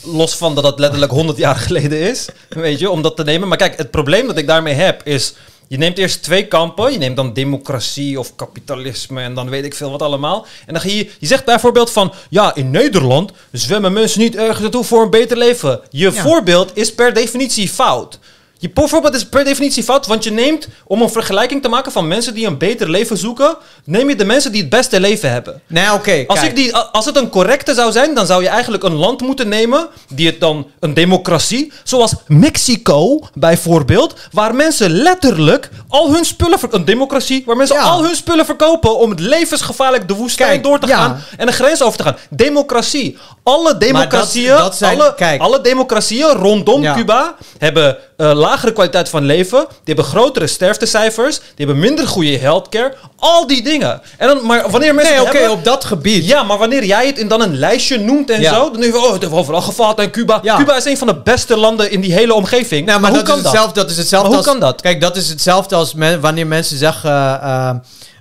los 0.04 0.36
van 0.36 0.54
dat 0.54 0.64
het 0.64 0.78
letterlijk 0.78 1.12
100 1.12 1.38
jaar 1.38 1.56
geleden 1.66 2.00
is, 2.00 2.28
weet 2.48 2.78
je, 2.78 2.90
om 2.90 3.02
dat 3.02 3.16
te 3.16 3.24
nemen. 3.24 3.48
Maar 3.48 3.58
kijk, 3.58 3.76
het 3.76 3.90
probleem 3.90 4.26
dat 4.26 4.38
ik 4.38 4.46
daarmee 4.46 4.74
heb 4.74 5.02
is... 5.06 5.34
Je 5.68 5.76
neemt 5.78 5.98
eerst 5.98 6.22
twee 6.22 6.46
kampen. 6.46 6.92
Je 6.92 6.98
neemt 6.98 7.16
dan 7.16 7.32
democratie 7.32 8.18
of 8.18 8.34
kapitalisme 8.36 9.20
en 9.22 9.34
dan 9.34 9.48
weet 9.50 9.64
ik 9.64 9.74
veel 9.74 9.90
wat 9.90 10.02
allemaal. 10.02 10.46
En 10.66 10.72
dan 10.72 10.82
ga 10.82 10.88
je... 10.88 11.10
Je 11.18 11.26
zegt 11.26 11.44
bijvoorbeeld 11.44 11.90
van... 11.90 12.12
Ja, 12.30 12.54
in 12.54 12.70
Nederland 12.70 13.32
zwemmen 13.52 13.92
mensen 13.92 14.20
niet 14.20 14.36
ergens 14.36 14.60
naartoe 14.60 14.84
voor 14.84 15.02
een 15.02 15.10
beter 15.10 15.36
leven. 15.36 15.80
Je 15.90 16.12
Ja. 16.12 16.22
voorbeeld 16.22 16.76
is 16.76 16.94
per 16.94 17.14
definitie 17.14 17.68
fout. 17.68 18.18
Je 18.60 18.70
voorbeeld 18.74 19.14
is 19.14 19.26
per 19.28 19.44
definitie 19.44 19.82
fout, 19.82 20.06
want 20.06 20.24
je 20.24 20.30
neemt, 20.30 20.68
om 20.86 21.02
een 21.02 21.10
vergelijking 21.10 21.62
te 21.62 21.68
maken 21.68 21.92
van 21.92 22.08
mensen 22.08 22.34
die 22.34 22.46
een 22.46 22.58
beter 22.58 22.90
leven 22.90 23.16
zoeken, 23.16 23.56
neem 23.84 24.08
je 24.08 24.16
de 24.16 24.24
mensen 24.24 24.52
die 24.52 24.60
het 24.60 24.70
beste 24.70 25.00
leven 25.00 25.30
hebben. 25.32 25.60
Nee, 25.66 25.92
oké. 25.92 26.24
Als, 26.26 26.42
ik 26.42 26.56
die, 26.56 26.76
als 26.76 27.04
het 27.04 27.16
een 27.16 27.28
correcte 27.28 27.74
zou 27.74 27.92
zijn, 27.92 28.14
dan 28.14 28.26
zou 28.26 28.42
je 28.42 28.48
eigenlijk 28.48 28.82
een 28.82 28.94
land 28.94 29.20
moeten 29.20 29.48
nemen 29.48 29.88
die 30.14 30.26
het 30.26 30.40
dan 30.40 30.66
een 30.80 30.94
democratie, 30.94 31.72
zoals 31.84 32.12
Mexico 32.26 33.20
bijvoorbeeld, 33.34 34.14
waar 34.32 34.54
mensen 34.54 34.90
letterlijk 34.90 35.70
al 35.88 36.12
hun 36.12 36.24
spullen 36.24 36.58
een 36.70 36.84
democratie 36.84 37.42
waar 37.46 37.56
mensen 37.56 37.76
Ja. 37.76 37.82
al 37.82 38.02
hun 38.04 38.14
spullen 38.16 38.44
verkopen 38.44 38.98
om 38.98 39.10
het 39.10 39.20
levensgevaarlijk 39.20 40.08
de 40.08 40.14
woestijn 40.14 40.48
Kijk, 40.50 40.62
door 40.62 40.78
te 40.78 40.86
ja. 40.86 40.96
gaan 40.96 41.20
en 41.36 41.46
de 41.46 41.52
grens 41.52 41.82
over 41.82 41.98
te 41.98 42.02
gaan. 42.04 42.16
Democratie. 42.30 43.18
Alle 43.42 43.78
democratieën, 43.78 44.56
dat 44.56 44.76
zijn- 44.76 45.00
alle, 45.00 45.14
kijk. 45.14 45.40
alle 45.40 45.60
democratieën 45.60 46.28
rondom 46.28 46.82
Ja. 46.82 46.94
Cuba 46.94 47.34
hebben 47.58 47.96
eh, 48.16 48.34
lagere 48.48 48.72
kwaliteit 48.72 49.08
van 49.08 49.24
leven, 49.24 49.58
die 49.68 49.94
hebben 49.94 50.04
grotere 50.04 50.46
sterftecijfers, 50.46 51.38
die 51.38 51.66
hebben 51.66 51.78
minder 51.78 52.06
goede 52.06 52.36
healthcare, 52.38 52.94
al 53.18 53.46
die 53.46 53.62
dingen. 53.62 54.00
En 54.18 54.26
dan, 54.28 54.46
maar 54.46 54.70
wanneer 54.70 54.94
mensen 54.94 55.14
Nee, 55.14 55.22
oké, 55.22 55.48
op 55.48 55.64
dat 55.64 55.84
gebied. 55.84 56.26
ja, 56.26 56.42
maar 56.42 56.58
wanneer 56.58 56.84
jij 56.84 57.06
het 57.06 57.18
in 57.18 57.28
dan 57.28 57.40
een 57.40 57.58
lijstje 57.58 57.98
noemt 57.98 58.30
en 58.30 58.40
Ja. 58.40 58.54
zo, 58.54 58.70
dan 58.70 58.80
denk 58.80 58.92
je, 58.92 58.98
oh, 59.00 59.12
het 59.12 59.22
heeft 59.22 59.32
overal 59.34 59.60
gefaald 59.60 59.98
en 59.98 60.10
Cuba. 60.10 60.38
Ja. 60.42 60.56
Cuba 60.56 60.76
is 60.76 60.84
een 60.84 60.98
van 60.98 61.06
de 61.06 61.16
beste 61.16 61.56
landen 61.56 61.90
in 61.90 62.00
die 62.00 62.12
hele 62.12 62.34
omgeving. 62.34 62.86
Nou, 62.86 63.00
maar, 63.00 63.10
hoe 63.10 63.18
dat, 63.18 63.28
kan 63.28 63.36
is 63.36 63.42
dat? 63.42 63.52
hetzelfde, 63.52 63.80
dat 63.80 63.90
is 63.90 63.96
hetzelfde 63.96 64.28
Maar 64.28 64.38
hoe 64.38 64.46
als, 64.46 64.58
kan 64.58 64.68
dat? 64.68 64.80
Kijk, 64.80 65.00
dat 65.00 65.16
is 65.16 65.28
hetzelfde 65.28 65.74
als 65.74 65.94
men- 65.94 66.20
wanneer 66.20 66.46
mensen 66.46 66.76
zeggen... 66.78 67.10
eh, 67.10 67.68
eh, 67.68 67.74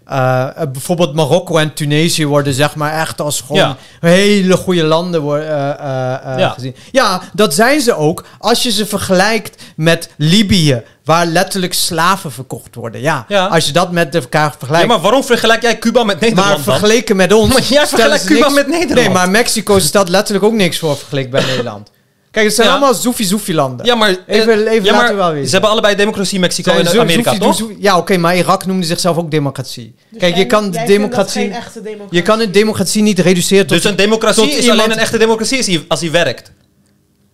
eh, 0.10 0.48
bijvoorbeeld 0.72 1.14
Marokko 1.14 1.58
en 1.58 1.74
Tunesië 1.74 2.26
worden 2.28 2.54
zeg 2.54 2.76
maar 2.76 2.94
echt 3.00 3.22
als 3.22 3.42
gewoon 3.42 3.62
Ja. 3.62 3.78
hele 4.00 4.58
goede 4.58 4.84
landen 4.84 5.22
worden, 5.22 5.48
eh, 5.50 5.70
eh, 5.70 6.34
eh, 6.34 6.40
Ja. 6.40 6.50
gezien. 6.50 6.76
Ja, 6.92 7.22
dat 7.34 7.54
zijn 7.54 7.82
ze 7.82 7.96
ook 7.96 8.24
als 8.40 8.64
je 8.64 8.72
ze 8.72 8.86
vergelijkt 8.86 9.64
met 9.76 10.10
Libië, 10.18 10.82
waar 11.04 11.26
letterlijk 11.26 11.74
slaven 11.74 12.32
verkocht 12.32 12.76
worden. 12.76 13.02
Ja, 13.02 13.26
Ja. 13.28 13.46
als 13.46 13.66
je 13.66 13.72
dat 13.72 13.92
met 13.92 14.16
elkaar 14.16 14.52
vergelijkt. 14.58 14.88
Ja, 14.88 14.94
maar 14.94 15.02
waarom 15.04 15.24
vergelijk 15.24 15.62
jij 15.62 15.80
Cuba 15.80 16.04
met 16.04 16.20
Nederland 16.20 16.48
Maar 16.48 16.56
dan? 16.56 16.64
vergeleken 16.74 17.16
met 17.16 17.34
ons. 17.34 17.54
Maar 17.54 17.62
jij 17.62 17.88
vergelijkt 17.88 18.24
Cuba 18.26 18.40
niks- 18.40 18.54
met 18.54 18.68
Nederland. 18.68 19.00
Nee, 19.00 19.10
maar 19.10 19.30
Mexico 19.30 19.80
stelt 19.80 20.10
letterlijk 20.10 20.46
ook 20.46 20.54
niks 20.54 20.78
voor 20.80 20.98
vergeleken 20.98 21.32
bij 21.32 21.46
Nederland. 21.52 21.90
Kijk, 22.38 22.49
het 22.49 22.55
zijn 22.57 22.68
Ja. 22.68 22.73
allemaal 22.73 22.93
zoefie-zoefie-landen. 22.93 23.85
Ja, 23.85 23.95
maar, 23.95 24.09
eh, 24.09 24.39
Even- 24.39 24.68
even 24.68 24.84
ja, 24.84 24.91
laten 24.91 24.95
maar 24.95 25.07
we 25.07 25.15
wel 25.15 25.31
weten. 25.31 25.45
ze 25.45 25.51
hebben 25.51 25.69
allebei 25.69 25.95
democratie, 25.95 26.39
Mexico 26.39 26.72
Zijn 26.72 26.85
en 26.85 26.91
zo- 26.91 26.99
Amerika, 26.99 27.30
zoefie- 27.31 27.45
toch? 27.45 27.55
zoefie- 27.55 27.77
Ja, 27.80 27.97
oké, 27.97 28.18
maar 28.18 28.38
Irak 28.38 28.65
noemde 28.65 28.85
zichzelf 28.85 29.18
ook 29.18 29.31
democratie. 29.31 29.95
Dus 30.09 30.19
Kijk, 30.19 30.35
je 30.35 30.45
kan 30.45 30.72
de 30.72 30.84
democratie... 30.85 31.41
geen 31.41 31.53
echte 31.53 31.81
democratie. 31.81 32.15
Je 32.18 32.22
kan 32.22 32.39
een 32.39 32.51
democratie 32.51 33.01
niet 33.01 33.19
reduceren 33.19 33.68
tot... 33.68 33.81
Dus 33.81 33.91
een 33.91 33.97
democratie 33.97 34.43
tot 34.43 34.51
is 34.51 34.59
iemand- 34.59 34.80
alleen 34.80 34.91
een 34.91 34.97
echte 34.97 35.18
democratie 35.18 35.85
als 35.88 35.99
die 35.99 36.11
werkt. 36.11 36.51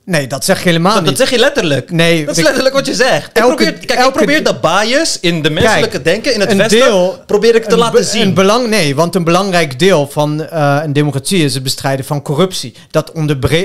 Nee, 0.05 0.27
dat 0.27 0.45
zeg 0.45 0.57
je 0.63 0.63
helemaal 0.69 0.93
Dat, 0.93 1.01
niet. 1.01 1.09
dat 1.09 1.19
zeg 1.27 1.30
je 1.30 1.39
letterlijk. 1.39 1.91
Nee, 1.91 2.19
dat 2.25 2.30
is 2.31 2.38
ik- 2.38 2.43
letterlijk 2.43 2.75
wat 2.75 2.85
je 2.85 2.93
zegt. 2.95 3.30
Ik 3.30 3.38
Elke- 3.43 3.55
probeer, 3.55 3.73
kijk, 3.73 3.91
elke- 3.99 4.07
ik 4.07 4.13
probeer 4.25 4.43
de 4.43 4.55
bias 4.61 5.17
in 5.19 5.41
de 5.41 5.49
menselijke 5.49 6.01
denken 6.01 6.34
in 6.34 6.39
het 6.39 6.51
een 6.51 6.57
Westen 6.57 6.77
deel- 6.80 7.23
probeer 7.25 7.55
ik 7.55 7.63
te 7.63 7.71
een 7.71 7.77
laten 7.77 8.03
zien. 8.05 8.21
Een 8.21 8.34
belang, 8.34 8.67
nee, 8.67 8.95
want 8.95 9.15
een 9.15 9.23
belangrijk 9.23 9.80
deel 9.80 10.07
van 10.11 10.43
eh, 10.47 10.80
een 10.84 10.93
democratie 10.93 11.43
is 11.43 11.53
het 11.53 11.63
bestrijden 11.63 12.05
van 12.05 12.21
corruptie. 12.21 12.73
Dat 12.91 13.11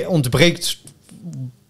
ontbreekt 0.09 0.77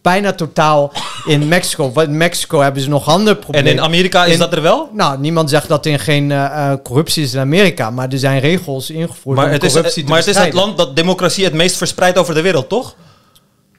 bijna 0.09 0.33
totaal 0.33 0.93
in 1.27 1.49
Mexico. 1.49 1.93
Want 1.93 2.09
in 2.09 2.17
Mexico 2.17 2.61
hebben 2.61 2.83
ze 2.83 2.89
nog 2.89 3.09
andere 3.09 3.37
en 3.37 3.43
problemen. 3.43 3.73
in 3.73 3.81
Amerika 3.81 4.25
is 4.25 4.33
In- 4.33 4.39
dat 4.39 4.53
er 4.53 4.63
wel? 4.63 4.91
Nou, 4.93 5.19
niemand 5.19 5.51
zegt 5.51 5.69
dat 5.69 5.87
er 5.87 6.01
geen 6.01 6.31
eh, 6.31 6.45
eh, 6.45 6.79
corruptie 6.83 7.23
is 7.23 7.35
in 7.35 7.41
Amerika, 7.41 7.91
maar 7.91 8.09
er 8.09 8.19
zijn 8.19 8.41
regels 8.41 8.91
ingevoerd 8.91 9.37
Maar 9.37 9.47
om 9.47 9.53
het, 9.53 9.63
is, 9.63 9.73
corruptie 9.73 10.03
te 10.03 10.09
maar 10.09 10.19
het 10.19 10.27
is 10.27 10.37
het 10.37 10.53
land 10.53 10.77
dat 10.77 10.97
democratie 10.97 11.45
het 11.45 11.53
meest 11.55 11.77
verspreidt 11.77 12.19
over 12.19 12.35
de 12.35 12.41
wereld, 12.41 12.69
toch? 12.69 12.95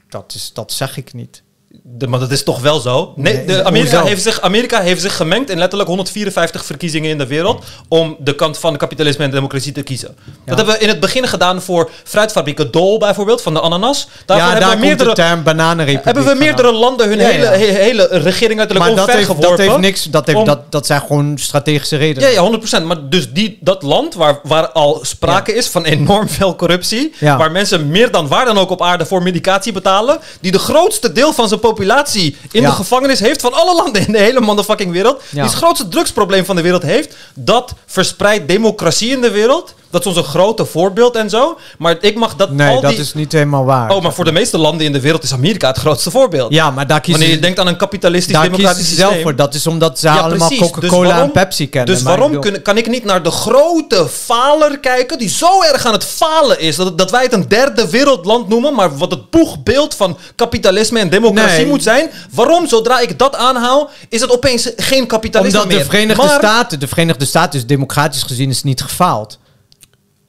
Dat, 0.10 0.34
is, 0.36 0.54
dat 0.54 0.72
zeg 0.72 0.98
ik 0.98 1.14
niet. 1.14 1.44
De, 1.84 2.08
maar 2.08 2.20
dat 2.20 2.32
is 2.32 2.44
toch 2.44 2.60
wel 2.62 2.80
zo? 2.80 3.14
Nee, 3.16 3.46
de 3.46 3.64
Amerika, 3.64 4.04
heeft 4.04 4.22
zich, 4.24 4.42
Amerika 4.42 4.82
heeft 4.82 5.02
zich 5.02 5.16
gemengd 5.16 5.50
in 5.50 5.58
letterlijk 5.58 5.90
154 5.90 6.66
verkiezingen 6.66 7.10
in 7.10 7.18
de 7.18 7.28
wereld 7.28 7.64
om 7.88 8.16
de 8.20 8.36
kant 8.36 8.58
van 8.58 8.78
kapitalisme 8.78 9.24
en 9.24 9.32
democratie 9.32 9.72
te 9.72 9.82
kiezen. 9.82 10.16
Dat 10.46 10.58
hebben 10.58 10.76
we 10.76 10.82
in 10.82 10.88
het 10.88 11.00
begin 11.00 11.28
gedaan 11.28 11.62
voor 11.62 11.90
fruitfabrieken 12.04 12.72
Dole 12.72 12.98
bijvoorbeeld, 12.98 13.42
van 13.42 13.54
de 13.54 13.60
ananas. 13.62 14.08
Daarvoor 14.26 14.46
ja, 14.48 14.52
hebben 14.52 14.70
daar 14.70 14.80
we 14.80 14.86
meerdere, 14.86 15.10
de 15.10 15.16
term 15.16 15.44
bananenrepubliek 15.44 16.04
hebben 16.06 16.24
we 16.24 16.30
vandaan. 16.30 16.48
meerdere 16.48 16.72
landen 16.72 17.08
hun 17.08 17.18
Ja, 17.20 17.28
hele, 17.28 17.46
he- 17.46 17.82
hele 17.84 18.08
regering 18.12 18.60
uiterlijk 18.60 18.88
Maar 18.96 19.06
dat 19.06 19.16
heeft, 19.16 19.30
omvergeworpen. 19.30 19.66
dat 19.66 19.68
heeft 19.76 19.82
niks, 19.88 20.04
dat, 20.04 20.26
heeft, 20.26 20.38
om- 20.40 20.46
dat, 20.46 20.72
dat 20.72 20.86
zijn 20.86 21.02
gewoon 21.02 21.38
strategische 21.38 21.96
redenen. 21.98 22.32
Ja, 22.32 22.42
ja, 22.52 22.60
100%. 22.82 22.84
Maar 22.86 23.10
dus 23.10 23.32
die, 23.32 23.58
dat 23.62 23.84
land 23.84 24.14
waar, 24.14 24.40
waar 24.44 24.70
al 24.70 25.00
sprake 25.02 25.54
is 25.54 25.68
van 25.68 25.86
enorm 25.86 26.30
veel 26.30 26.56
corruptie, 26.56 27.14
waar 27.20 27.52
mensen 27.52 27.88
meer 27.88 28.12
dan 28.12 28.28
waar 28.28 28.46
dan 28.46 28.58
ook 28.58 28.70
op 28.70 28.82
aarde 28.82 29.06
voor 29.06 29.24
medicatie 29.24 29.72
betalen, 29.72 30.20
die 30.42 30.52
de 30.52 30.60
grootste 30.60 31.12
deel 31.12 31.34
van 31.34 31.48
zijn 31.48 31.59
populatie 31.60 32.36
in 32.52 32.62
Ja. 32.62 32.70
de 32.70 32.76
gevangenis 32.76 33.20
heeft 33.20 33.42
van 33.42 33.54
alle 33.54 33.76
landen 33.76 34.06
in 34.06 34.12
de 34.12 34.18
hele 34.20 34.40
motherfucking 34.42 34.92
wereld, 34.92 35.22
Ja. 35.22 35.28
die 35.32 35.42
het 35.42 35.54
grootste 35.54 35.88
drugsprobleem 35.88 36.46
van 36.46 36.56
de 36.56 36.62
wereld 36.62 36.82
heeft, 36.84 37.16
dat 37.34 37.74
verspreidt 37.86 38.48
democratie 38.48 39.10
in 39.12 39.22
de 39.22 39.32
wereld. 39.32 39.74
Dat 39.92 40.02
is 40.02 40.08
ons 40.08 40.18
een 40.18 40.24
grote 40.24 40.66
voorbeeld 40.66 41.16
en 41.16 41.30
zo. 41.30 41.58
Maar 41.78 41.98
ik 42.02 42.16
mag 42.16 42.36
dat 42.36 42.52
Nee, 42.52 42.76
al 42.76 42.82
dat 42.82 42.92
die... 42.92 43.00
is 43.00 43.14
niet 43.14 43.32
helemaal 43.32 43.66
waar. 43.66 43.90
Oh, 43.90 44.02
maar 44.04 44.14
voor 44.14 44.26
de 44.26 44.32
meeste 44.32 44.58
landen 44.58 44.86
in 44.86 44.92
de 44.94 45.00
wereld 45.02 45.24
is 45.24 45.34
Amerika 45.34 45.68
het 45.68 45.78
grootste 45.78 46.12
voorbeeld. 46.12 46.54
Ja, 46.54 46.72
maar 46.72 46.88
daar 46.88 47.02
kiezen 47.02 47.20
Wanneer 47.20 47.38
je 47.38 47.44
denkt 47.44 47.60
aan 47.60 47.68
een 47.68 47.78
kapitalistisch 47.78 48.34
daar 48.34 48.44
democratisch 48.44 48.88
systeem. 48.88 49.10
zelf 49.10 49.22
voor. 49.22 49.36
Dat 49.36 49.54
is 49.54 49.68
omdat 49.68 50.00
ze 50.00 50.08
Ja, 50.08 50.18
allemaal. 50.18 50.50
Dus 50.50 50.58
Coca-Cola 50.60 51.22
en 51.22 51.32
Pepsi 51.32 51.70
kennen. 51.70 51.92
Dus 51.94 52.02
ik 52.02 52.08
waarom 52.08 52.32
bedoel- 52.32 52.62
kan 52.62 52.78
ik 52.78 52.88
niet 52.88 53.06
naar 53.06 53.24
de 53.24 53.32
grote 53.32 54.08
faler 54.10 54.80
kijken, 54.80 55.18
die 55.18 55.30
zo 55.30 55.62
erg 55.74 55.86
aan 55.86 55.94
het 55.94 56.04
falen 56.06 56.60
is, 56.60 56.76
dat, 56.76 56.98
dat 56.98 57.12
wij 57.12 57.24
het 57.24 57.34
een 57.34 57.48
derde 57.48 57.90
wereldland 57.90 58.48
noemen, 58.50 58.74
maar 58.74 58.98
wat 58.98 59.12
het 59.12 59.30
boegbeeld 59.30 59.96
van 59.96 60.18
kapitalisme 60.36 61.00
en 61.00 61.10
democratie 61.10 61.58
Nee. 61.58 61.66
moet 61.68 61.84
zijn? 61.84 62.10
Waarom, 62.32 62.68
zodra 62.68 63.00
ik 63.00 63.20
dat 63.20 63.36
aanhaal, 63.36 63.90
is 64.10 64.22
het 64.22 64.32
opeens 64.32 64.72
geen 64.78 65.08
kapitalisme 65.08 65.58
Omdat 65.62 65.72
de 65.72 65.78
meer? 65.84 65.90
Verenigde 65.92 66.24
maar 66.26 66.36
Staten, 66.38 66.80
de 66.80 66.88
Verenigde 66.88 67.26
Staten 67.26 67.60
is 67.60 67.66
democratisch 67.66 68.24
gezien 68.24 68.50
is 68.50 68.64
niet 68.64 68.82
gefaald. 68.82 69.38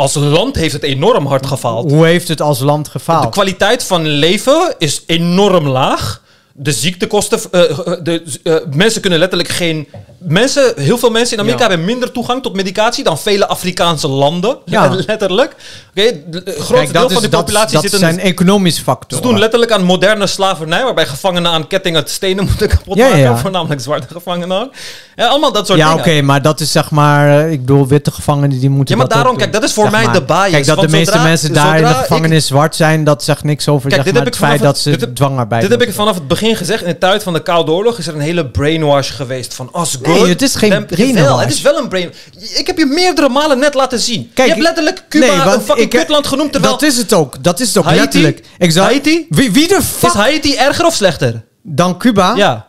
Als 0.00 0.14
land 0.14 0.56
heeft 0.56 0.72
het 0.72 0.82
enorm 0.82 1.26
hard 1.26 1.46
gefaald. 1.46 1.90
Hoe 1.90 2.06
heeft 2.06 2.28
het 2.28 2.40
als 2.40 2.60
land 2.60 2.84
De 2.84 2.90
gefaald? 2.90 3.30
kwaliteit 3.30 3.84
van 3.84 4.06
leven 4.06 4.74
is 4.78 5.02
enorm 5.06 5.66
laag. 5.66 6.22
De 6.62 6.72
ziektekosten, 6.72 7.40
eh, 7.50 7.60
eh, 7.70 7.76
de, 8.02 8.22
eh, 8.42 8.54
mensen 8.74 9.00
kunnen 9.00 9.18
letterlijk 9.18 9.48
geen. 9.50 9.88
Mensen, 10.18 10.72
heel 10.76 10.98
veel 10.98 11.10
mensen 11.10 11.34
in 11.36 11.40
Amerika 11.42 11.62
Ja. 11.62 11.68
hebben 11.68 11.86
minder 11.86 12.12
toegang 12.12 12.42
tot 12.42 12.54
medicatie 12.54 13.04
dan 13.04 13.18
vele 13.18 13.46
Afrikaanse 13.46 14.08
landen. 14.08 14.58
Ja. 14.64 14.88
letterlijk. 15.06 15.56
Oké, 15.90 16.02
de- 16.30 16.42
de 16.42 16.42
Kijk, 16.72 16.92
deel 16.92 17.02
dat, 17.02 17.12
van 17.12 17.22
dat, 17.22 17.30
populatie 17.30 17.72
dat 17.72 17.82
zit 17.82 17.92
in. 17.92 17.98
zijn 17.98 18.20
economische 18.20 18.78
Ze 18.78 18.84
factoren. 18.84 19.24
doen 19.24 19.38
letterlijk 19.38 19.72
aan 19.72 19.82
moderne 19.84 20.26
slavernij, 20.26 20.84
waarbij 20.84 21.06
gevangenen 21.06 21.50
aan 21.50 21.66
kettingen 21.66 22.02
stenen 22.06 22.44
moeten 22.48 22.68
kapot 22.68 22.96
Ja, 22.96 23.04
ja, 23.04 23.10
maken. 23.10 23.24
ja. 23.24 23.36
Voornamelijk 23.36 23.80
zwarte 23.80 24.06
gevangenen 24.12 24.60
ook. 24.62 24.72
Ja, 25.16 25.26
allemaal 25.26 25.52
dat 25.52 25.66
soort 25.66 25.78
ja, 25.78 25.88
dingen. 25.88 26.00
oké, 26.00 26.22
maar 26.22 26.42
dat 26.42 26.60
is 26.60 26.72
zeg 26.72 26.90
maar... 26.90 27.50
Ik 27.50 27.60
bedoel, 27.60 27.86
witte 27.86 28.10
gevangenen 28.10 28.60
die 28.60 28.70
moeten 28.70 28.94
Ja, 28.94 29.00
maar 29.00 29.10
dat 29.10 29.18
daarom, 29.18 29.36
kijk, 29.36 29.52
dat 29.52 29.62
is 29.62 29.72
voor 29.72 29.82
zeg 29.84 29.92
mij 29.92 30.04
maar. 30.04 30.14
de 30.14 30.22
bias, 30.22 30.50
Kijk, 30.50 30.66
dat 30.66 30.80
de 30.80 30.88
meeste 30.88 31.12
zodra- 31.12 31.28
mensen 31.28 31.52
daar 31.52 31.76
in 31.78 31.84
de 31.84 31.90
ik- 31.90 31.96
gevangenis 31.96 32.46
zwart 32.46 32.76
zijn... 32.76 33.04
dat 33.04 33.24
zegt 33.24 33.44
niks 33.44 33.68
over 33.68 33.90
Kijk, 33.90 34.02
zeg 34.02 34.12
maar, 34.12 34.24
het 34.24 34.34
ik 34.34 34.40
feit 34.40 34.60
dat 34.62 34.78
ze 34.78 35.12
dwangarbeid 35.12 35.62
Dit 35.62 35.70
heb 35.70 35.82
ik 35.82 35.92
vanaf 35.94 36.14
het 36.14 36.28
begin 36.28 36.49
gezegd. 36.56 36.82
In 36.82 36.88
de 36.88 36.98
tijd 36.98 37.22
van 37.22 37.32
de 37.32 37.42
Koude 37.42 37.72
Oorlog 37.72 37.98
is 37.98 38.06
er 38.06 38.14
een 38.14 38.20
hele 38.20 38.46
brainwash 38.46 39.10
geweest 39.10 39.54
van 39.54 39.68
good. 39.72 40.02
Nee, 40.02 40.26
het 40.26 40.42
is 40.42 40.54
geen 40.54 40.86
brainwash. 40.86 41.40
Het 41.42 41.52
is 41.52 41.60
wel 41.60 41.78
een 41.78 41.88
brain. 41.88 42.12
Ik 42.54 42.66
heb 42.66 42.78
je 42.78 42.86
meerdere 42.86 43.28
malen 43.28 43.58
net 43.58 43.74
laten 43.74 43.98
zien. 43.98 44.30
Kijk, 44.34 44.48
je 44.48 44.52
hebt 44.54 44.64
letterlijk 44.64 45.04
Cuba 45.08 45.44
nee, 45.44 45.54
een 45.54 45.60
fucking 45.60 45.90
kutland 45.90 46.26
genoemd. 46.26 46.52
Terwijl 46.52 46.72
Dat 46.72 46.82
is 46.82 46.96
het 46.96 47.12
ook. 47.12 47.42
Dat 47.42 47.60
is 47.60 47.68
het 47.68 47.78
ook, 47.78 47.84
Haiti? 47.84 48.00
letterlijk. 48.00 48.44
Zou, 48.58 48.86
Haiti? 48.86 49.26
Wie, 49.28 49.52
wie 49.52 49.68
de 49.68 49.82
fuck 49.82 50.10
is 50.10 50.16
Haiti 50.16 50.54
erger 50.54 50.86
of 50.86 50.94
slechter? 50.94 51.48
dan 51.62 51.98
Cuba? 51.98 52.34
Ja. 52.36 52.68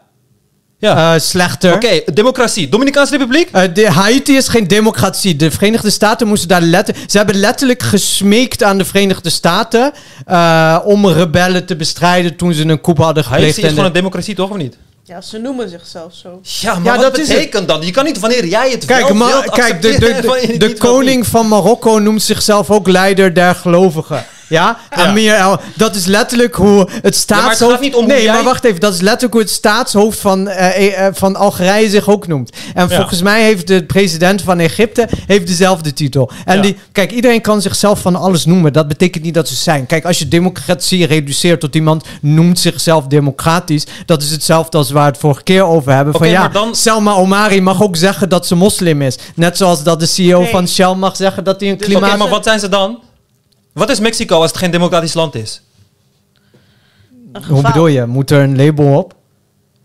Ja. 0.82 1.14
eh, 1.14 1.20
slechter. 1.20 1.74
Oké, 1.74 2.02
democratie. 2.14 2.70
Dominicaanse 2.70 3.12
Republiek? 3.18 3.50
Eh, 3.52 3.64
de, 3.74 3.90
Haiti 3.92 4.36
is 4.36 4.48
geen 4.48 4.68
democratie. 4.68 5.36
De 5.36 5.52
Verenigde 5.52 5.90
Staten 5.90 6.28
moesten 6.28 6.48
daar 6.48 6.62
letterlijk... 6.62 7.12
Ze 7.12 7.18
hebben 7.18 7.36
letterlijk 7.36 7.84
gesmeekt 7.84 8.64
aan 8.64 8.78
de 8.78 8.86
Verenigde 8.86 9.30
Staten... 9.30 9.92
eh, 10.26 10.78
om 10.84 11.08
rebellen 11.08 11.66
te 11.66 11.76
bestrijden 11.76 12.36
toen 12.36 12.54
ze 12.54 12.66
een 12.68 12.82
coup 12.82 12.98
hadden 12.98 13.24
gepleegd. 13.24 13.44
Haiti 13.44 13.60
is 13.62 13.64
en 13.64 13.70
gewoon 13.70 13.84
de- 13.84 13.90
een 13.90 13.96
democratie, 13.96 14.36
toch 14.36 14.50
of 14.50 14.58
niet? 14.58 14.78
Ja, 15.04 15.22
ze 15.22 15.38
noemen 15.38 15.70
zichzelf 15.70 16.14
zo. 16.16 16.40
Ja, 16.42 16.74
maar 16.80 16.84
Ja, 16.86 16.92
wat 17.02 17.02
dat 17.12 17.18
is 17.20 17.28
betekent 17.28 17.68
dan? 17.68 17.82
Je 17.86 17.92
kan 17.92 18.06
niet 18.06 18.20
wanneer 18.20 18.46
jij 18.46 18.72
het 18.72 18.86
Kijk, 18.86 19.08
wel 19.08 19.16
maar, 19.16 19.28
wilt 19.32 19.50
kijk 19.50 19.82
de, 19.82 19.90
de, 19.90 19.98
de, 19.98 20.58
de 20.68 20.74
koning 20.78 21.28
van 21.28 21.48
Marokko 21.48 22.00
noemt 22.00 22.22
zichzelf 22.24 22.70
ook 22.70 22.88
leider 22.88 23.34
der 23.34 23.56
gelovigen. 23.56 24.26
Ja? 24.52 24.78
Amir 24.90 25.34
El- 25.34 25.60
dat 25.76 25.96
is 25.96 26.06
letterlijk 26.06 26.56
hoe 26.56 26.88
het 27.02 27.16
staatshoofd... 27.16 27.72
gaat 27.72 27.82
niet 27.82 27.96
om 27.96 28.08
nee, 28.08 28.24
jij- 28.24 28.34
maar 28.34 28.44
wacht 28.44 28.64
even. 28.64 28.80
Dat 28.80 28.94
is 28.94 29.02
letterlijk 29.02 29.34
hoe 29.34 29.42
het 29.42 29.52
staatshoofd 29.52 30.20
van, 30.20 30.48
eh, 30.48 30.68
eh, 30.88 31.06
eh, 31.08 31.14
van 31.16 31.36
Algerije 31.36 31.90
zich 31.90 32.10
ook 32.10 32.28
noemt. 32.28 32.56
En 32.74 32.88
Ja. 32.90 32.96
volgens 32.96 33.22
mij 33.22 33.44
heeft 33.44 33.68
de 33.68 33.84
president 33.86 34.42
van 34.42 34.60
Egypte 34.60 35.08
heeft 35.28 35.48
dezelfde 35.48 35.94
titel. 35.94 36.32
En 36.46 36.56
Ja. 36.56 36.62
die, 36.62 36.78
kijk, 36.92 37.12
iedereen 37.12 37.42
kan 37.42 37.62
zichzelf 37.62 38.00
van 38.00 38.16
alles 38.16 38.46
noemen. 38.46 38.74
Dat 38.74 38.88
betekent 38.88 39.24
niet 39.24 39.34
dat 39.34 39.48
ze 39.48 39.56
zijn. 39.56 39.86
Kijk, 39.86 40.06
als 40.06 40.20
je 40.20 40.28
democratie 40.28 41.06
reduceert 41.06 41.60
tot 41.60 41.76
iemand 41.76 42.06
noemt 42.22 42.60
zichzelf 42.60 43.08
democratisch... 43.08 43.86
dat 44.06 44.22
is 44.22 44.32
hetzelfde 44.32 44.78
als 44.78 44.92
waar 44.92 45.04
we 45.06 45.10
het 45.12 45.20
vorige 45.20 45.44
keer 45.44 45.64
over 45.66 45.94
hebben. 45.94 46.14
Van 46.14 46.30
ja, 46.30 46.40
maar 46.40 46.52
dan- 46.52 46.76
Selma 46.76 47.14
Omari 47.14 47.62
mag 47.62 47.82
ook 47.84 47.96
zeggen 47.96 48.30
dat 48.30 48.48
ze 48.48 48.56
moslim 48.56 49.02
is. 49.02 49.18
Net 49.36 49.58
zoals 49.58 49.84
dat 49.84 50.00
de 50.00 50.06
CEO 50.06 50.42
Nee. 50.42 50.50
van 50.52 50.68
Shell 50.68 50.94
mag 50.94 51.16
zeggen 51.16 51.44
dat 51.44 51.60
hij 51.60 51.70
een 51.70 51.78
Dus- 51.78 51.88
Oké, 51.88 51.98
klimaat... 51.98 52.18
maar 52.18 52.30
wat 52.30 52.44
zijn 52.44 52.60
ze 52.60 52.70
dan? 52.70 53.00
Wat 53.74 53.90
is 53.90 54.00
Mexico 54.00 54.36
als 54.42 54.50
het 54.50 54.58
geen 54.60 54.72
democratisch 54.72 55.14
land 55.14 55.36
is? 55.36 55.62
Hoe 57.48 57.62
bedoel 57.62 57.88
je? 57.88 58.06
Moet 58.06 58.32
er 58.32 58.40
een 58.42 58.56
label 58.66 58.98
op? 58.98 59.14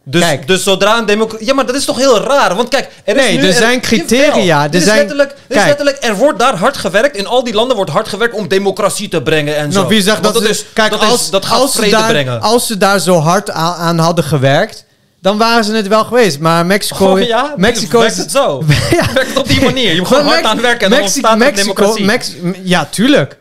Dus, 0.08 0.20
Kijk. 0.22 0.46
dus 0.46 0.62
zodra 0.62 0.98
een 0.98 1.06
democratie... 1.06 1.46
Ja, 1.46 1.54
maar 1.54 1.66
dat 1.66 1.74
is 1.74 1.84
toch 1.84 1.96
heel 1.96 2.20
raar? 2.20 2.54
Want 2.54 2.68
kijk, 2.68 2.88
er 3.04 3.16
is 3.16 3.22
Nee, 3.22 3.38
nu... 3.38 3.46
er 3.46 3.52
zijn 3.52 3.80
criteria. 3.80 4.64
Er 4.64 4.74
is 4.74 4.84
zijn- 4.84 4.96
letterlijk, 4.98 5.30
is 5.46 5.56
Kijk. 5.56 5.66
letterlijk... 5.66 5.96
Er 6.00 6.16
wordt 6.16 6.38
daar 6.38 6.56
hard 6.56 6.76
gewerkt. 6.76 7.16
In 7.16 7.26
al 7.26 7.44
die 7.44 7.54
landen 7.54 7.76
wordt 7.76 7.90
hard 7.90 8.08
gewerkt 8.08 8.34
om 8.34 8.48
democratie 8.48 9.08
te 9.08 9.22
brengen 9.22 9.56
en 9.56 9.72
zo. 9.72 9.78
Nou, 9.78 9.90
wie 9.90 10.02
zegt 10.02 10.20
Want 10.20 10.34
dat, 10.34 10.42
is... 10.42 10.64
Kijk, 10.72 10.90
dat, 10.90 11.00
als, 11.00 11.20
is, 11.20 11.30
dat 11.30 11.44
gaat 11.46 11.60
als, 11.60 11.72
ze 11.72 11.78
vrede 11.78 11.96
daar, 11.96 12.08
brengen. 12.08 12.40
als 12.40 12.66
ze 12.66 12.76
daar 12.78 12.98
zo 12.98 13.18
hard 13.18 13.50
aan, 13.50 13.74
aan 13.74 13.98
hadden 13.98 14.24
gewerkt, 14.24 14.84
dan 15.20 15.38
waren 15.38 15.64
ze 15.64 15.72
het 15.74 15.88
wel 15.88 16.04
geweest. 16.04 16.38
Maar 16.38 16.66
Mexico... 16.66 17.06
Oh 17.12 17.20
ja? 17.20 17.54
Mexico 17.56 17.98
werkt 17.98 18.12
is... 18.12 18.18
het 18.18 18.30
zo? 18.30 18.62
Ja. 18.90 19.12
Werkt 19.12 19.28
het 19.28 19.38
op 19.38 19.48
die 19.48 19.60
manier? 19.60 19.92
Je 19.92 19.98
moet 19.98 20.08
gewoon 20.08 20.26
hard 20.26 20.44
aan 20.44 20.60
werken 20.60 20.84
en 20.84 20.90
dan 20.90 21.00
ontstaat 21.00 21.38
Mexico, 21.38 21.62
democratie. 21.74 22.04
Mex- 22.04 22.32
ja, 22.62 22.84
tuurlijk. 22.90 23.38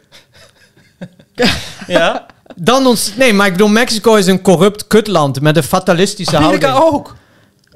ja? 1.87 2.25
Dan 2.55 2.85
ons, 2.85 3.11
nee, 3.17 3.33
maar 3.33 3.45
ik 3.47 3.51
bedoel, 3.51 3.67
Mexico 3.67 4.15
is 4.15 4.27
een 4.27 4.41
corrupt 4.41 4.87
kutland 4.87 5.41
met 5.41 5.57
een 5.57 5.63
fatalistische 5.63 6.37
Amerika 6.37 6.69
houding. 6.71 6.93
ook. 6.95 7.15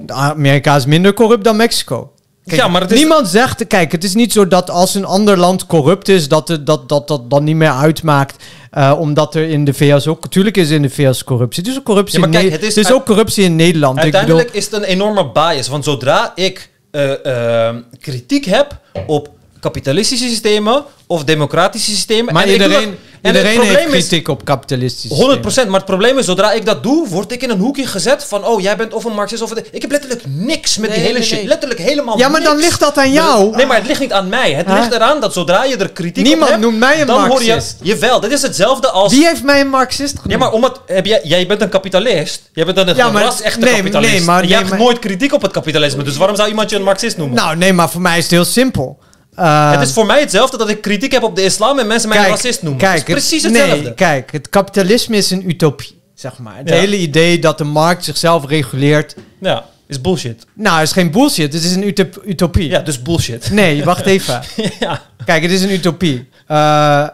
Amerika 0.07 0.76
is 0.76 0.86
minder 0.86 1.14
corrupt 1.14 1.44
dan 1.44 1.56
Mexico. 1.56 2.11
Kijk, 2.45 2.61
Ja, 2.61 2.68
maar 2.68 2.81
het 2.81 2.91
is- 2.91 2.98
Niemand 2.99 3.27
zegt, 3.27 3.68
kijk, 3.68 3.91
het 3.91 4.03
is 4.03 4.14
niet 4.14 4.31
zo 4.34 4.48
dat 4.48 4.69
als 4.69 4.95
een 4.95 5.06
ander 5.06 5.38
land 5.38 5.65
corrupt 5.65 6.10
is, 6.10 6.27
dat 6.27 6.48
het, 6.48 6.65
dat, 6.65 6.90
dat, 6.90 7.07
dat 7.07 7.30
dan 7.30 7.44
niet 7.44 7.56
meer 7.56 7.72
uitmaakt. 7.72 8.44
eh, 8.72 8.95
omdat 8.99 9.36
er 9.36 9.49
in 9.49 9.65
de 9.65 9.73
VS 9.73 10.07
ook, 10.07 10.22
natuurlijk 10.23 10.57
is 10.57 10.69
in 10.69 10.81
de 10.81 10.90
VS 10.90 11.23
corruptie. 11.23 11.64
Het 11.64 11.72
is 11.72 11.77
ook 11.77 11.84
corruptie, 11.86 12.19
Ja, 12.19 12.26
maar 12.27 12.36
in 12.36 12.41
kijk, 12.41 12.52
het 12.52 12.61
is 12.61 12.68
het 12.76 12.77
is 12.77 12.86
uit- 12.91 12.95
ook 13.02 13.06
corruptie 13.06 13.44
in 13.44 13.56
Nederland. 13.56 13.98
Ik 13.98 14.03
Uiteindelijk 14.03 14.45
bedoel, 14.45 14.61
is 14.61 14.65
het 14.65 14.73
een 14.73 14.84
enorme 14.84 15.31
bias. 15.31 15.68
Want 15.68 15.84
zodra 15.84 16.31
ik 16.36 16.69
eh, 16.91 17.68
eh, 17.69 17.76
kritiek 17.99 18.45
heb 18.45 18.80
op 19.07 19.30
kapitalistische 19.60 20.27
systemen 20.27 20.84
of 21.07 21.23
democratische 21.23 21.91
systemen... 21.91 22.34
maar 22.34 22.44
en 22.44 22.49
ik 22.49 22.57
doe 22.57 22.68
iedereen, 22.68 22.90
dat- 22.90 22.99
en 23.22 23.36
het 23.36 23.36
iedereen 23.45 23.61
heeft 23.61 23.73
probleem 23.80 23.99
is- 23.99 24.07
kritiek 24.07 24.27
op 24.27 24.45
kapitalistische 24.45 25.15
100%, 25.15 25.41
systemen. 25.44 25.69
maar 25.72 25.80
het 25.80 25.90
probleem 25.90 26.18
is, 26.18 26.26
zodra 26.26 26.52
ik 26.52 26.65
dat 26.65 26.84
doe, 26.84 27.07
word 27.07 27.31
ik 27.31 27.41
in 27.44 27.49
een 27.49 27.60
hoekje 27.60 27.88
gezet 27.88 28.23
van, 28.23 28.45
oh, 28.45 28.61
jij 28.61 28.76
bent 28.77 28.94
of 28.94 29.03
een 29.03 29.14
Marxist 29.14 29.41
of 29.41 29.52
een... 29.52 29.64
Ik 29.72 29.81
heb 29.81 29.91
letterlijk 29.91 30.22
niks 30.26 30.77
met 30.77 30.90
die 30.90 30.98
Nee, 30.98 31.07
hele 31.07 31.19
nee, 31.19 31.27
shit. 31.27 31.38
nee. 31.38 31.48
Letterlijk 31.48 31.80
helemaal 31.81 32.18
Ja, 32.18 32.27
maar 32.30 32.44
dan 32.44 32.57
ligt 32.57 32.80
dat 32.80 32.98
aan 32.98 33.11
jou. 33.11 33.56
Nee, 33.56 33.65
maar 33.65 33.77
het 33.77 33.88
ligt 33.88 33.99
niet 33.99 34.11
aan 34.14 34.30
mij. 34.30 34.53
Het 34.53 34.65
Huh? 34.68 34.76
ligt 34.80 34.91
eraan 34.94 35.19
dat 35.22 35.34
zodra 35.34 35.64
je 35.64 35.77
er 35.77 35.90
kritiek 35.91 36.23
Niemand 36.23 36.44
op 36.44 36.49
hebt... 36.49 36.61
noemt 36.61 36.80
mij 36.80 37.02
een 37.02 37.07
dan 37.07 37.19
hoor 37.19 37.27
Marxist. 37.27 37.76
je... 37.81 37.88
Jawel, 37.88 38.19
dit 38.19 38.31
is 38.31 38.41
hetzelfde 38.41 38.90
als... 38.90 39.14
Wie 39.14 39.26
heeft 39.26 39.44
mij 39.44 39.60
een 39.60 39.69
Marxist 39.69 40.11
genoemd? 40.19 40.31
Ja, 40.31 40.38
maar 40.38 40.52
omdat 40.52 40.81
heb 40.86 41.06
jij, 41.06 41.19
jij 41.23 41.48
bent 41.48 41.61
een 41.61 41.69
kapitalist. 41.69 42.41
Jij 42.53 42.65
bent 42.65 42.77
een 42.77 42.95
Ja, 42.95 43.10
maar- 43.10 43.23
ras 43.23 43.41
echte 43.41 43.60
nee, 43.60 43.76
kapitalist. 43.76 44.11
nee, 44.11 44.22
maar- 44.22 44.44
nee, 44.45 44.53
hebt 44.56 44.69
maar- 44.69 44.80
nooit 44.80 44.99
kritiek 44.99 45.34
op 45.34 45.41
het 45.41 45.52
kapitalisme. 45.52 46.03
Dus 46.03 46.18
waarom 46.18 46.36
zou 46.36 46.49
iemand 46.49 46.69
je 46.69 46.76
een 46.76 46.84
Marxist 46.84 47.18
noemen? 47.18 47.36
Nou, 47.36 47.56
nee, 47.57 47.73
maar 47.73 47.90
voor 47.90 48.02
mij 48.02 48.18
is 48.18 48.23
het 48.23 48.31
heel 48.31 48.45
simpel. 48.45 48.99
Eh, 49.39 49.71
het 49.71 49.81
is 49.87 49.93
voor 49.93 50.05
mij 50.05 50.19
hetzelfde 50.19 50.57
dat 50.57 50.69
ik 50.69 50.81
kritiek 50.81 51.11
heb 51.11 51.23
op 51.23 51.35
de 51.35 51.43
islam 51.43 51.79
en 51.79 51.87
mensen 51.87 52.09
mij 52.09 52.17
een 52.17 52.25
racist 52.25 52.61
noemen. 52.61 52.79
Kijk, 52.81 52.97
het 52.97 53.07
is 53.07 53.13
precies 53.13 53.43
het- 53.43 53.55
hetzelfde. 53.57 53.83
Nee, 53.83 53.93
kijk, 53.93 54.31
het 54.31 54.49
kapitalisme 54.49 55.15
is 55.17 55.31
een 55.31 55.49
utopie, 55.49 56.01
zeg 56.15 56.37
maar. 56.37 56.57
Het 56.57 56.69
Ja. 56.69 56.75
hele 56.75 56.97
idee 56.97 57.39
dat 57.39 57.57
de 57.57 57.63
markt 57.63 58.03
zichzelf 58.03 58.45
reguleert. 58.47 59.15
Ja, 59.41 59.65
is 59.87 60.01
bullshit. 60.01 60.45
Nou, 60.53 60.81
is 60.81 60.91
geen 60.91 61.11
bullshit. 61.11 61.53
Het 61.53 61.63
is 61.63 61.75
een 61.75 61.87
utop- 61.87 62.21
utopie. 62.25 62.69
Ja, 62.69 62.79
dus 62.79 63.01
bullshit. 63.01 63.49
Nee, 63.51 63.83
wacht 63.83 64.05
even. 64.05 64.41
ja. 64.79 65.01
Kijk, 65.25 65.41
het 65.41 65.51
is 65.51 65.61
een 65.61 65.71
utopie. 65.71 66.29
Eh, 66.47 67.07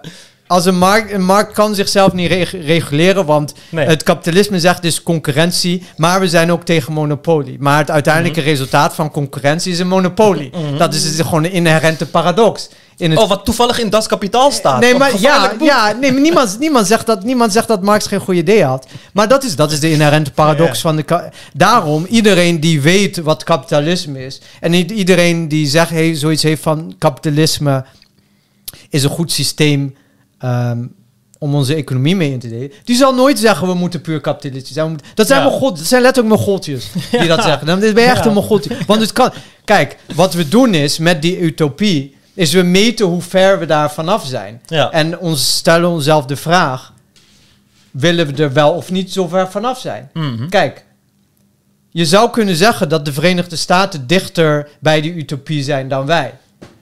als 0.47 0.65
een 0.65 0.77
markt, 0.77 1.11
een 1.11 1.25
markt 1.25 1.53
kan 1.53 1.75
zichzelf 1.75 2.13
niet 2.13 2.27
reg- 2.31 2.51
reguleren, 2.65 3.25
want 3.25 3.53
Nee. 3.69 3.85
het 3.87 4.03
kapitalisme 4.03 4.59
zegt 4.59 4.81
dus 4.81 5.03
concurrentie, 5.03 5.83
maar 5.97 6.19
we 6.19 6.27
zijn 6.27 6.51
ook 6.51 6.63
tegen 6.63 6.93
monopolie. 6.93 7.57
Maar 7.59 7.77
het 7.77 7.91
uiteindelijke 7.91 8.39
Mhm. 8.39 8.49
resultaat 8.49 8.95
van 8.95 9.11
concurrentie 9.11 9.71
is 9.71 9.79
een 9.79 9.87
monopolie. 9.87 10.51
Dat 10.77 10.93
is 10.93 11.15
dus 11.15 11.25
gewoon 11.25 11.43
een 11.43 11.51
inherente 11.51 12.05
paradox. 12.05 12.69
In 12.97 13.09
het 13.11 13.19
Oh, 13.19 13.29
wat 13.29 13.45
toevallig 13.45 13.79
in 13.79 13.89
Das 13.89 14.07
Kapitaal 14.07 14.51
staat. 14.51 14.79
Nee, 14.79 14.95
maar 14.97 15.19
ja, 15.19 15.49
boek. 15.57 15.67
ja 15.67 15.91
nee, 16.01 16.11
niemand, 16.11 16.55
niemand, 16.59 16.87
zegt 16.87 17.05
dat, 17.05 17.23
niemand 17.23 17.51
zegt 17.51 17.67
dat 17.67 17.81
Marx 17.83 18.07
geen 18.07 18.19
goede 18.19 18.39
idee 18.39 18.63
had. 18.63 18.87
Maar 19.13 19.27
dat 19.27 19.43
is, 19.43 19.55
dat 19.55 19.71
is 19.71 19.79
de 19.79 19.91
inherente 19.91 20.31
paradox 20.31 20.81
Ja, 20.81 20.89
ja. 20.89 20.95
van 20.95 20.95
de... 20.95 21.29
Daarom, 21.53 22.05
iedereen 22.09 22.59
die 22.59 22.81
weet 22.81 23.17
wat 23.17 23.43
kapitalisme 23.43 24.25
is... 24.25 24.41
en 24.59 24.71
niet 24.71 24.91
iedereen 24.91 25.47
die 25.47 25.67
zegt, 25.67 25.89
hey, 25.89 26.15
zoiets 26.15 26.43
heeft 26.43 26.61
van 26.61 26.95
kapitalisme... 26.97 27.85
is 28.89 29.03
een 29.03 29.09
goed 29.09 29.31
systeem 29.31 29.95
ehm, 30.37 30.85
om 31.39 31.55
onze 31.55 31.75
economie 31.75 32.15
mee 32.15 32.31
in 32.31 32.39
te 32.39 32.49
delen... 32.49 32.71
die 32.83 32.95
zal 32.95 33.15
nooit 33.15 33.39
zeggen, 33.39 33.67
we 33.67 33.73
moeten 33.73 34.01
puur 34.01 34.21
kapitalistisch 34.21 34.73
zijn. 34.73 34.97
Dat 35.13 35.27
zijn, 35.27 35.41
Ja. 35.43 35.49
Mongool- 35.49 35.73
dat 35.75 35.85
zijn 35.85 36.01
letterlijk 36.01 36.35
mogoltjes 36.35 36.91
die 37.11 37.27
dat 37.27 37.43
zeggen. 37.43 37.67
Dan 37.67 37.79
ben 37.79 37.89
je 37.93 38.01
echt 38.01 38.23
Ja. 38.23 38.25
een 38.25 38.33
mogoltje. 38.33 38.77
Want 38.87 39.01
het 39.01 39.11
kan... 39.13 39.31
Kijk, 39.65 39.97
wat 40.15 40.33
we 40.33 40.47
doen 40.47 40.73
is, 40.73 40.97
met 40.97 41.21
die 41.21 41.39
utopie... 41.39 42.15
is 42.33 42.53
we 42.53 42.61
meten 42.61 43.05
hoe 43.05 43.21
ver 43.21 43.59
we 43.59 43.65
daar 43.65 43.91
vanaf 43.91 44.25
zijn. 44.25 44.61
En 44.91 45.19
ons 45.19 45.55
stellen 45.57 45.89
onszelf 45.89 46.25
de 46.25 46.35
vraag: 46.35 46.93
willen 47.91 48.27
we 48.35 48.43
er 48.43 48.53
wel 48.53 48.71
of 48.71 48.91
niet 48.91 49.13
zo 49.13 49.27
ver 49.27 49.51
vanaf 49.51 49.79
zijn? 49.79 50.09
Mhm. 50.13 50.49
Kijk, 50.49 50.85
je 51.89 52.05
zou 52.05 52.29
kunnen 52.29 52.55
zeggen 52.55 52.89
dat 52.89 53.05
de 53.05 53.13
Verenigde 53.13 53.55
Staten 53.55 54.07
dichter 54.07 54.69
bij 54.79 55.01
die 55.01 55.13
utopie 55.13 55.63
zijn 55.63 55.87
dan 55.87 56.05
wij. 56.05 56.33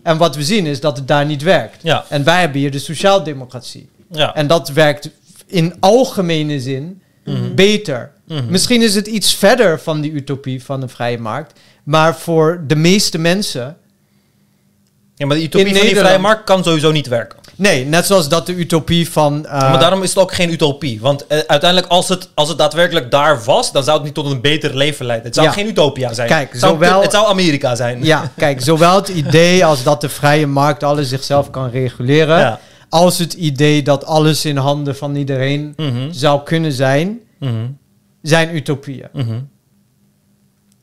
En 0.03 0.17
wat 0.17 0.35
we 0.35 0.43
zien 0.43 0.65
is 0.65 0.79
dat 0.79 0.97
het 0.97 1.07
daar 1.07 1.25
niet 1.25 1.41
werkt. 1.41 1.77
Ja. 1.83 2.05
En 2.09 2.23
wij 2.23 2.39
hebben 2.39 2.59
hier 2.59 2.71
de 2.71 2.79
sociaaldemocratie. 2.79 3.89
Ja. 4.11 4.35
En 4.35 4.47
dat 4.47 4.69
werkt 4.69 5.09
in 5.47 5.73
algemene 5.79 6.59
zin 6.59 7.01
Mhm. 7.25 7.55
beter. 7.55 8.11
Mhm. 8.27 8.49
Misschien 8.49 8.81
is 8.81 8.95
het 8.95 9.07
iets 9.07 9.35
verder 9.35 9.79
van 9.79 10.01
die 10.01 10.11
utopie 10.11 10.63
van 10.63 10.79
de 10.79 10.87
vrije 10.87 11.17
markt. 11.19 11.59
Maar 11.83 12.17
voor 12.17 12.63
de 12.67 12.75
meeste 12.75 13.17
mensen 13.17 13.77
ja, 15.15 15.25
maar 15.25 15.37
de 15.37 15.43
utopie 15.43 15.65
In 15.67 15.73
van 15.73 15.81
die 15.81 15.89
vrije 15.89 16.03
Nederland- 16.03 16.21
markt 16.21 16.43
kan 16.43 16.63
sowieso 16.63 16.91
niet 16.91 17.07
werken. 17.07 17.39
Nee, 17.55 17.85
net 17.85 18.05
zoals 18.05 18.29
dat 18.29 18.45
de 18.45 18.53
utopie 18.55 19.09
van... 19.09 19.45
eh, 19.45 19.51
maar 19.51 19.79
daarom 19.79 20.03
is 20.03 20.09
het 20.09 20.17
ook 20.17 20.33
geen 20.33 20.51
utopie. 20.51 20.99
Want 21.01 21.27
eh, 21.27 21.37
uiteindelijk, 21.47 21.91
als 21.91 22.09
het, 22.09 22.29
als 22.33 22.49
het 22.49 22.57
daadwerkelijk 22.57 23.11
daar 23.11 23.43
was, 23.43 23.71
dan 23.71 23.83
zou 23.83 23.95
het 23.97 24.05
niet 24.05 24.13
tot 24.13 24.25
een 24.31 24.41
beter 24.41 24.75
leven 24.77 25.05
leiden. 25.05 25.25
Het 25.27 25.35
zou 25.35 25.47
Ja. 25.47 25.53
geen 25.53 25.67
utopia 25.67 26.13
zijn. 26.13 26.27
Kijk, 26.27 26.51
het, 26.51 26.59
zou, 26.59 26.73
zowel- 26.73 27.01
het 27.01 27.11
zou 27.11 27.27
Amerika 27.27 27.75
zijn. 27.75 28.03
Ja, 28.03 28.31
kijk, 28.37 28.61
zowel 28.61 28.95
het 28.95 29.07
idee 29.07 29.65
als 29.65 29.83
dat 29.83 30.01
de 30.01 30.09
vrije 30.09 30.47
markt 30.47 30.83
alles 30.83 31.09
zichzelf 31.09 31.49
kan 31.49 31.69
reguleren... 31.69 32.39
Ja. 32.39 32.59
als 32.89 33.17
het 33.17 33.33
idee 33.33 33.83
dat 33.83 34.05
alles 34.05 34.45
in 34.45 34.57
handen 34.57 34.95
van 34.95 35.15
iedereen 35.15 35.73
Mhm. 35.77 36.11
zou 36.11 36.43
kunnen 36.43 36.71
zijn... 36.71 37.19
Mhm. 37.39 37.65
zijn 38.21 38.55
utopieën. 38.55 39.07
Mhm. 39.13 39.39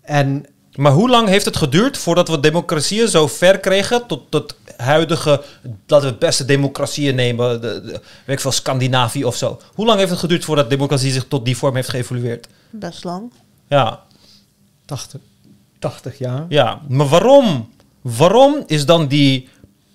En 0.02 0.44
Maar 0.76 0.92
hoe 0.92 1.09
lang 1.09 1.28
heeft 1.28 1.44
het 1.44 1.56
geduurd 1.56 1.98
voordat 1.98 2.28
we 2.28 2.40
democratieën 2.40 3.09
zo 3.09 3.26
ver 3.26 3.59
kregen 3.59 4.06
tot 4.06 4.22
het 4.30 4.55
huidige, 4.76 5.42
laten 5.86 6.06
we 6.06 6.12
het 6.12 6.18
beste 6.18 6.44
democratieën 6.44 7.14
nemen, 7.14 7.60
de, 7.60 7.80
de, 7.84 7.90
weet 7.90 8.36
ik 8.36 8.40
veel, 8.40 8.52
Scandinavië 8.52 9.24
of 9.24 9.36
zo. 9.36 9.60
Hoe 9.74 9.86
lang 9.86 9.98
heeft 9.98 10.10
het 10.10 10.18
geduurd 10.18 10.44
voordat 10.44 10.70
democratie 10.70 11.12
zich 11.12 11.24
tot 11.28 11.44
die 11.44 11.56
vorm 11.56 11.74
heeft 11.74 11.88
geëvolueerd? 11.88 12.48
Best 12.70 13.05
lang. 13.05 13.32
Ja, 13.68 14.01
80, 14.84 15.20
80 15.78 16.18
jaar. 16.18 16.47
ja. 16.48 16.80
Maar 16.88 17.09
waarom? 17.09 17.68
Waarom 18.01 18.62
is 18.66 18.86
dan 18.86 19.06
die 19.06 19.48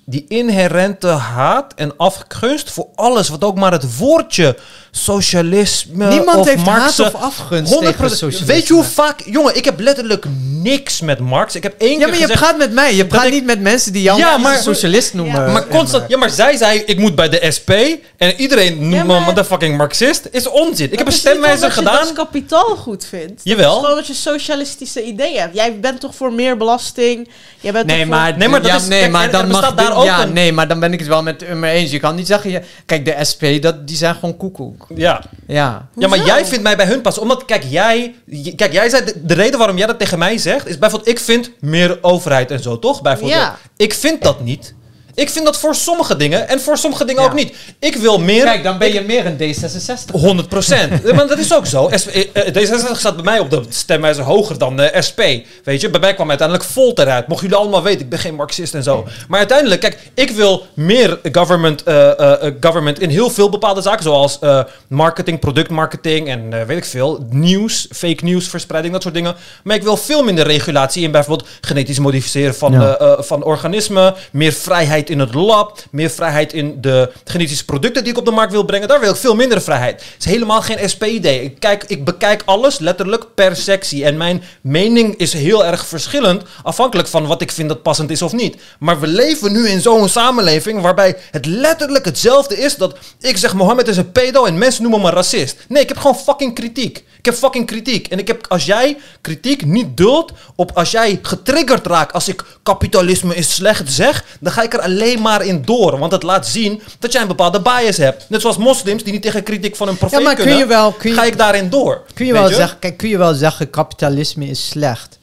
die 0.05 0.25
inherente 0.27 1.07
haat 1.07 1.73
en 1.75 1.97
afgunst 1.97 2.71
voor 2.71 2.87
alles 2.95 3.29
wat 3.29 3.43
ook 3.43 3.55
maar 3.55 3.71
het 3.71 3.97
woordje 3.97 4.55
socialisme 4.91 6.07
Niemand 6.07 6.37
of 6.37 6.47
heeft 6.47 6.65
Marx... 6.65 6.97
haat 6.97 7.13
of 7.13 7.21
afgunst 7.21 7.79
tegen 7.79 7.93
100%. 7.93 7.97
socialisme. 8.11 8.45
Weet 8.45 8.67
je 8.67 8.73
hoe 8.73 8.83
vaak... 8.83 9.21
Jongen, 9.25 9.55
ik 9.55 9.65
heb 9.65 9.79
letterlijk 9.79 10.25
niks 10.49 11.01
met 11.01 11.19
Marx. 11.19 11.55
Ik 11.55 11.63
heb 11.63 11.75
één 11.77 11.91
Ja, 11.91 11.97
keer 11.97 12.07
maar 12.07 12.15
je 12.15 12.21
gezegd... 12.21 12.39
praat 12.39 12.57
met 12.57 12.71
mij. 12.73 12.95
Je 12.95 13.05
praat 13.05 13.25
ik- 13.25 13.31
niet 13.31 13.45
met 13.45 13.59
mensen 13.59 13.93
die 13.93 14.01
jou 14.01 14.19
Ja, 14.19 14.37
maar- 14.37 14.57
socialist 14.61 15.13
noemen. 15.13 15.45
Ja, 15.45 15.51
Maar 15.51 15.67
constant, 15.67 16.03
ja, 16.07 16.17
maar 16.17 16.29
zij 16.29 16.57
zei, 16.57 16.79
ik 16.85 16.97
moet 16.97 17.15
bij 17.15 17.29
de 17.29 17.51
SP 17.57 17.69
en 18.17 18.33
iedereen 18.41 18.89
noemt 18.89 19.07
me 19.07 19.15
een 19.15 19.23
motherfucking 19.23 19.77
Marxist. 19.77 20.27
Is 20.31 20.47
onzin. 20.47 20.91
Ik 20.91 20.97
heb 20.97 21.07
een 21.07 21.13
stemwijzer 21.13 21.67
je 21.67 21.73
gedaan. 21.73 22.03
dat 22.03 22.13
kapitaal 22.13 22.75
goed 22.75 23.05
vindt. 23.05 23.41
Jawel. 23.43 23.67
Het 23.69 23.75
is 23.77 23.81
gewoon 23.83 23.95
dat 23.95 24.07
je 24.07 24.13
socialistische 24.13 25.03
ideeën 25.03 25.39
hebt. 25.39 25.55
Jij 25.55 25.79
bent 25.79 25.99
toch 25.99 26.15
voor 26.15 26.33
meer 26.33 26.57
belasting? 26.57 27.29
Jij 27.59 27.71
bent 27.71 27.85
Nee, 27.85 27.95
toch 27.97 28.05
voor- 28.07 28.15
maar, 28.15 28.37
Nee, 28.37 28.47
maar 28.47 28.61
dat 28.61 28.69
ja, 28.69 28.75
is- 28.75 28.87
nee, 28.87 28.99
kijk, 28.99 29.11
maar 29.11 29.31
dan 29.31 29.47
mag 29.47 29.73
ook 29.95 30.05
ja, 30.05 30.21
een- 30.23 30.33
nee, 30.33 30.51
maar 30.53 30.67
dan 30.67 30.79
ben 30.79 30.93
ik 30.93 30.99
het 30.99 31.07
wel 31.07 31.23
met 31.23 31.43
u 31.43 31.53
mee 31.55 31.75
eens. 31.75 31.91
Je 31.91 31.99
kan 31.99 32.15
niet 32.15 32.27
zeggen, 32.27 32.49
je, 32.51 32.61
kijk, 32.85 33.05
de 33.05 33.15
SP, 33.29 33.43
dat, 33.61 33.87
die 33.87 33.97
zijn 33.97 34.15
gewoon 34.15 34.37
koekoek. 34.37 34.87
Ja. 34.95 35.21
Ja. 35.47 35.87
ja, 35.97 36.07
maar 36.07 36.25
jij 36.25 36.45
vindt 36.45 36.63
mij 36.63 36.75
bij 36.77 36.85
hun 36.85 37.01
pas. 37.01 37.17
Omdat, 37.17 37.45
kijk, 37.45 37.63
jij... 37.69 38.15
Kijk, 38.55 38.71
jij 38.73 38.89
zei... 38.89 39.05
De, 39.05 39.25
de 39.25 39.33
reden 39.33 39.57
waarom 39.59 39.77
jij 39.77 39.87
dat 39.87 39.99
tegen 39.99 40.19
mij 40.19 40.37
zegt... 40.37 40.67
Is 40.67 40.77
bijvoorbeeld, 40.77 41.09
ik 41.11 41.19
vind 41.19 41.51
meer 41.59 41.97
overheid 42.01 42.51
en 42.51 42.59
zo, 42.59 42.79
toch? 42.79 43.01
Bijvoorbeeld. 43.01 43.39
Ja. 43.41 43.57
Ik 43.77 43.93
vind 43.93 44.21
dat 44.23 44.39
niet. 44.41 44.73
Ik 45.15 45.29
vind 45.29 45.45
dat 45.45 45.57
voor 45.57 45.75
sommige 45.75 46.15
dingen 46.15 46.47
en 46.47 46.61
voor 46.61 46.77
sommige 46.77 47.05
dingen 47.05 47.21
Ja. 47.21 47.27
ook 47.27 47.33
niet. 47.35 47.55
Ik 47.79 47.95
wil 47.95 48.19
meer... 48.19 48.43
Kijk, 48.43 48.63
dan 48.63 48.77
ben 48.77 48.93
je 48.93 49.01
meer 49.01 49.25
een 49.25 49.37
D66. 49.37 50.11
100 50.11 50.49
procent. 50.49 51.03
maar 51.15 51.27
dat 51.27 51.37
is 51.39 51.53
ook 51.53 51.65
zo. 51.65 51.89
SP, 52.01 52.07
eh, 52.09 52.43
D66 52.53 52.97
staat 52.97 53.15
bij 53.15 53.23
mij 53.23 53.39
op 53.39 53.49
de 53.49 53.61
stemwijzer 53.69 54.23
hoger 54.23 54.57
dan 54.57 54.77
de 54.77 54.93
SP. 55.07 55.21
Weet 55.63 55.81
je, 55.81 55.89
bij 55.89 55.99
mij 55.99 56.13
kwam 56.13 56.29
uiteindelijk 56.29 56.69
Volt 56.69 56.99
eruit. 56.99 57.27
Mocht 57.27 57.41
jullie 57.41 57.55
allemaal 57.55 57.83
weten, 57.83 58.01
ik 58.01 58.09
ben 58.09 58.19
geen 58.19 58.35
Marxist 58.35 58.73
en 58.73 58.83
zo. 58.83 59.05
Maar 59.27 59.39
uiteindelijk, 59.39 59.81
kijk, 59.81 59.97
ik 60.13 60.31
wil 60.31 60.65
meer 60.73 61.19
government, 61.31 61.83
eh, 61.83 62.19
eh, 62.19 62.47
eh, 62.47 62.53
government 62.59 62.99
in 62.99 63.09
heel 63.09 63.29
veel 63.29 63.49
bepaalde 63.49 63.81
zaken. 63.81 64.03
Zoals 64.03 64.39
eh, 64.39 64.59
marketing, 64.87 65.39
productmarketing 65.39 66.27
en 66.29 66.53
eh, 66.53 66.65
weet 66.65 66.77
ik 66.77 66.85
veel. 66.85 67.25
Nieuws, 67.29 67.87
fake 67.91 68.23
news, 68.25 68.47
verspreiding, 68.47 68.93
dat 68.93 69.01
soort 69.03 69.13
dingen. 69.15 69.35
Maar 69.63 69.75
ik 69.75 69.83
wil 69.83 69.97
veel 69.97 70.23
minder 70.23 70.45
regulatie 70.47 71.03
in 71.03 71.11
bijvoorbeeld 71.11 71.49
genetisch 71.61 71.99
modificeren 71.99 72.55
van, 72.55 72.71
Ja. 72.71 72.97
eh, 72.97 73.11
eh, 73.11 73.19
van 73.21 73.43
organismen. 73.43 74.13
Meer 74.31 74.53
vrijheid 74.53 75.04
in 75.09 75.19
het 75.19 75.33
lab. 75.33 75.83
Meer 75.91 76.09
vrijheid 76.09 76.53
in 76.53 76.81
de 76.81 77.11
genetische 77.23 77.65
producten 77.65 78.03
die 78.03 78.11
ik 78.11 78.19
op 78.19 78.25
de 78.25 78.31
markt 78.31 78.51
wil 78.51 78.63
brengen. 78.63 78.87
Daar 78.87 78.99
wil 78.99 79.11
ik 79.11 79.15
veel 79.15 79.35
minder 79.35 79.61
vrijheid. 79.61 79.93
Het 79.93 80.25
is 80.25 80.25
helemaal 80.25 80.61
geen 80.61 80.89
SP-idee. 80.89 81.43
Ik, 81.43 81.59
kijk, 81.59 81.83
ik 81.83 82.05
bekijk 82.05 82.41
alles 82.45 82.79
letterlijk 82.79 83.25
per 83.35 83.55
sectie. 83.55 84.05
En 84.05 84.17
mijn 84.17 84.43
mening 84.61 85.15
is 85.17 85.33
heel 85.33 85.65
erg 85.65 85.85
verschillend. 85.85 86.43
Afhankelijk 86.63 87.07
van 87.07 87.27
wat 87.27 87.41
ik 87.41 87.51
vind 87.51 87.69
dat 87.69 87.81
passend 87.81 88.11
is 88.11 88.21
of 88.21 88.33
niet. 88.33 88.55
Maar 88.79 88.99
we 88.99 89.07
leven 89.07 89.51
nu 89.51 89.67
in 89.67 89.81
zo'n 89.81 90.09
samenleving 90.09 90.81
waarbij 90.81 91.15
het 91.31 91.45
letterlijk 91.45 92.05
hetzelfde 92.05 92.57
is. 92.57 92.75
Dat 92.75 92.97
ik 93.19 93.37
zeg 93.37 93.53
Mohammed 93.53 93.87
is 93.87 93.97
een 93.97 94.11
pedo 94.11 94.45
en 94.45 94.57
mensen 94.57 94.81
noemen 94.81 95.01
me 95.01 95.09
racist. 95.09 95.57
Nee, 95.67 95.81
ik 95.81 95.87
heb 95.87 95.97
gewoon 95.97 96.17
fucking 96.17 96.55
kritiek. 96.55 97.03
Ik 97.17 97.25
heb 97.25 97.39
fucking 97.39 97.65
kritiek. 97.65 98.07
En 98.07 98.19
ik 98.19 98.27
heb, 98.27 98.45
als 98.47 98.65
jij 98.65 98.97
kritiek 99.21 99.65
niet 99.65 99.97
duldt 99.97 100.31
op 100.55 100.71
als 100.73 100.91
jij 100.91 101.19
getriggerd 101.21 101.87
raakt 101.87 102.13
als 102.13 102.27
ik 102.27 102.43
kapitalisme 102.63 103.35
is 103.35 103.55
slecht 103.55 103.91
zeg, 103.91 104.25
dan 104.39 104.51
ga 104.51 104.63
ik 104.63 104.73
er 104.73 104.81
alleen 104.81 104.94
maar 105.21 105.45
in 105.45 105.61
door. 105.65 105.99
Want 105.99 106.11
het 106.11 106.23
laat 106.23 106.47
zien 106.47 106.81
dat 106.99 107.11
jij 107.11 107.21
een 107.21 107.27
bepaalde 107.27 107.61
bias 107.61 107.97
hebt. 107.97 108.25
Net 108.29 108.41
zoals 108.41 108.57
moslims 108.57 109.03
die 109.03 109.13
niet 109.13 109.21
tegen 109.21 109.43
kritiek 109.43 109.75
van 109.75 109.87
een 109.87 109.97
profeet 109.97 110.23
maar 110.23 110.35
kun 110.35 110.43
kunnen, 110.43 110.61
je 110.61 110.67
wel- 110.67 110.91
kun 110.91 111.09
je- 111.09 111.15
ga 111.15 111.23
ik 111.23 111.37
daarin 111.37 111.69
door. 111.69 112.01
Kun 112.13 112.25
je, 112.25 112.33
wel 112.33 112.47
zeggen, 112.47 112.79
kijk, 112.79 112.97
kun 112.97 113.09
je 113.09 113.17
wel 113.17 113.33
zeggen, 113.33 113.69
kapitalisme 113.69 114.45
is 114.45 114.67
slecht? 114.67 115.17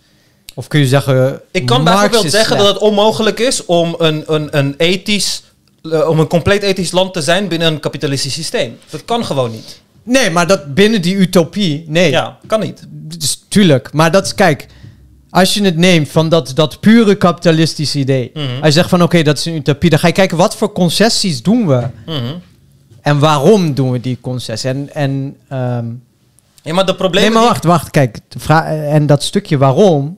Of 0.55 0.69
kun 0.69 0.81
je 0.81 0.87
zeggen, 0.87 1.41
Ik 1.51 1.67
kan 1.67 1.83
Marx 1.83 2.01
bijvoorbeeld 2.01 2.33
zeggen 2.33 2.57
slecht? 2.57 2.65
dat 2.65 2.75
het 2.75 2.83
onmogelijk 2.91 3.39
is 3.41 3.65
om 3.65 3.95
een, 3.99 4.25
een, 4.27 4.49
een 4.59 4.75
ethisch, 4.77 5.43
eh, 5.93 6.09
om 6.09 6.19
een 6.21 6.27
compleet 6.27 6.63
ethisch 6.63 6.91
land 6.91 7.13
te 7.13 7.23
zijn 7.23 7.49
binnen 7.49 7.69
een 7.73 7.81
kapitalistisch 7.81 8.33
systeem. 8.33 8.79
Dat 8.91 9.05
kan 9.05 9.25
gewoon 9.25 9.51
niet. 9.51 9.81
Nee, 10.05 10.31
maar 10.31 10.47
dat 10.47 10.75
binnen 10.75 11.03
die 11.03 11.17
utopie, 11.17 11.85
nee. 11.89 12.11
Ja, 12.11 12.39
kan 12.47 12.61
niet. 12.61 12.83
Dus, 12.91 13.43
tuurlijk, 13.49 13.93
maar 13.93 14.11
dat 14.11 14.27
is, 14.27 14.35
kijk, 14.35 14.67
als 15.33 15.55
je 15.55 15.65
het 15.65 15.77
neemt 15.77 16.09
van 16.09 16.29
dat, 16.29 16.53
dat 16.55 16.81
pure 16.81 17.15
kapitalistische 17.15 17.99
idee. 17.99 18.31
Mhm. 18.35 18.45
Als 18.57 18.67
je 18.67 18.73
zegt 18.73 18.89
van, 18.89 19.03
oké, 19.03 19.23
dat 19.23 19.39
is 19.39 19.45
een 19.45 19.55
utopie. 19.55 19.91
Dan 19.91 19.99
ga 19.99 20.07
je 20.07 20.13
kijken, 20.13 20.37
wat 20.37 20.57
voor 20.57 20.73
concessies 20.73 21.43
doen 21.43 21.67
we? 21.67 21.87
Mhm. 22.07 22.35
En 23.01 23.19
waarom 23.19 23.75
doen 23.75 23.91
we 23.91 24.01
die 24.01 24.19
concessies? 24.21 24.71
En, 24.71 24.89
en 24.95 25.37
ehm, 25.49 25.87
Ja, 26.63 26.75
maar 26.75 26.87
de 26.87 26.95
problemen 26.95 27.31
nee, 27.31 27.39
maar 27.39 27.49
wacht, 27.49 27.65
wacht. 27.65 27.91
Kijk, 27.91 28.19
en 28.89 29.07
dat 29.07 29.23
stukje 29.23 29.59
waarom, 29.59 30.17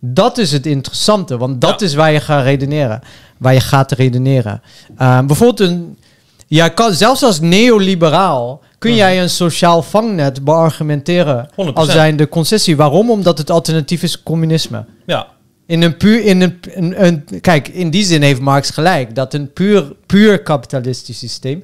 dat 0.00 0.38
is 0.38 0.52
het 0.52 0.66
interessante. 0.66 1.36
Want 1.38 1.60
dat 1.60 1.80
Ja. 1.80 1.86
is 1.86 1.94
waar 1.94 2.12
je 2.12 2.20
gaat 2.20 2.44
redeneren. 2.44 3.00
Waar 3.38 3.54
je 3.54 3.60
gaat 3.60 3.92
redeneren. 3.92 4.62
Ehm, 4.96 5.26
bijvoorbeeld 5.26 5.60
een... 5.70 5.98
Ja, 6.46 6.68
kan, 6.68 6.92
zelfs 6.92 7.22
als 7.22 7.40
neoliberaal 7.40 8.60
kun 8.78 8.94
jij 8.94 9.22
een 9.22 9.30
sociaal 9.30 9.82
vangnet 9.82 10.44
beargumenteren 10.44 11.48
100%. 11.50 11.54
als 11.74 11.90
zijn 11.90 12.16
de 12.16 12.28
concessie. 12.28 12.76
Waarom? 12.76 13.10
Omdat 13.10 13.38
het 13.38 13.50
alternatief 13.50 14.02
is 14.02 14.22
communisme. 14.22 14.84
Ja, 15.06 15.26
In 15.66 15.82
een 15.82 15.96
puur, 15.96 16.24
in 16.24 16.40
een, 16.40 16.58
een, 16.74 17.04
een- 17.06 17.40
kijk, 17.40 17.68
in 17.68 17.90
die 17.90 18.04
zin 18.04 18.22
heeft 18.22 18.40
Marx 18.40 18.70
gelijk 18.70 19.14
dat 19.14 19.34
een 19.34 19.52
puur, 19.52 19.92
puur 20.06 20.42
kapitalistisch 20.42 21.18
systeem 21.18 21.62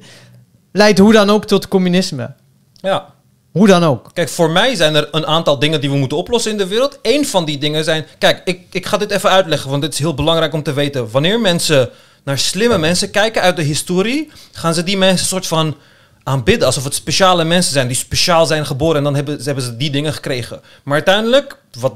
leidt 0.71 0.99
hoe 0.99 1.13
dan 1.13 1.29
ook 1.29 1.45
tot 1.45 1.67
communisme. 1.67 2.33
ja. 2.81 3.11
Hoe 3.51 3.67
dan 3.67 3.83
ook. 3.83 4.09
Kijk, 4.13 4.29
voor 4.29 4.49
mij 4.51 4.75
zijn 4.75 4.95
er 4.95 5.07
een 5.11 5.25
aantal 5.25 5.59
dingen 5.59 5.81
die 5.81 5.89
we 5.89 5.97
moeten 5.97 6.17
oplossen 6.17 6.51
in 6.51 6.57
de 6.57 6.67
wereld. 6.67 6.99
Eén 7.01 7.25
van 7.25 7.45
die 7.45 7.57
dingen 7.57 7.83
zijn... 7.83 8.05
Kijk, 8.17 8.41
ik, 8.45 8.59
ik 8.71 8.85
ga 8.85 8.97
dit 8.97 9.11
even 9.11 9.29
uitleggen, 9.29 9.69
want 9.69 9.81
dit 9.81 9.93
is 9.93 9.99
heel 9.99 10.13
belangrijk 10.13 10.53
om 10.53 10.63
te 10.63 10.73
weten. 10.73 11.11
Wanneer 11.11 11.39
mensen 11.39 11.89
naar 12.23 12.37
slimme 12.37 12.77
mensen 12.77 13.11
kijken 13.11 13.41
uit 13.41 13.55
de 13.55 13.61
historie... 13.61 14.31
gaan 14.51 14.73
ze 14.73 14.83
die 14.83 14.97
mensen 14.97 15.27
soort 15.27 15.47
van 15.47 15.75
aanbidden. 16.23 16.67
Alsof 16.67 16.83
het 16.83 16.95
speciale 16.95 17.43
mensen 17.43 17.73
zijn 17.73 17.87
die 17.87 17.95
speciaal 17.95 18.45
zijn 18.45 18.65
geboren... 18.65 18.97
en 18.97 19.03
dan 19.03 19.15
hebben, 19.15 19.43
hebben 19.43 19.63
ze 19.63 19.77
die 19.77 19.89
dingen 19.91 20.13
gekregen. 20.13 20.61
Maar 20.83 20.93
uiteindelijk, 20.93 21.57
wat 21.79 21.93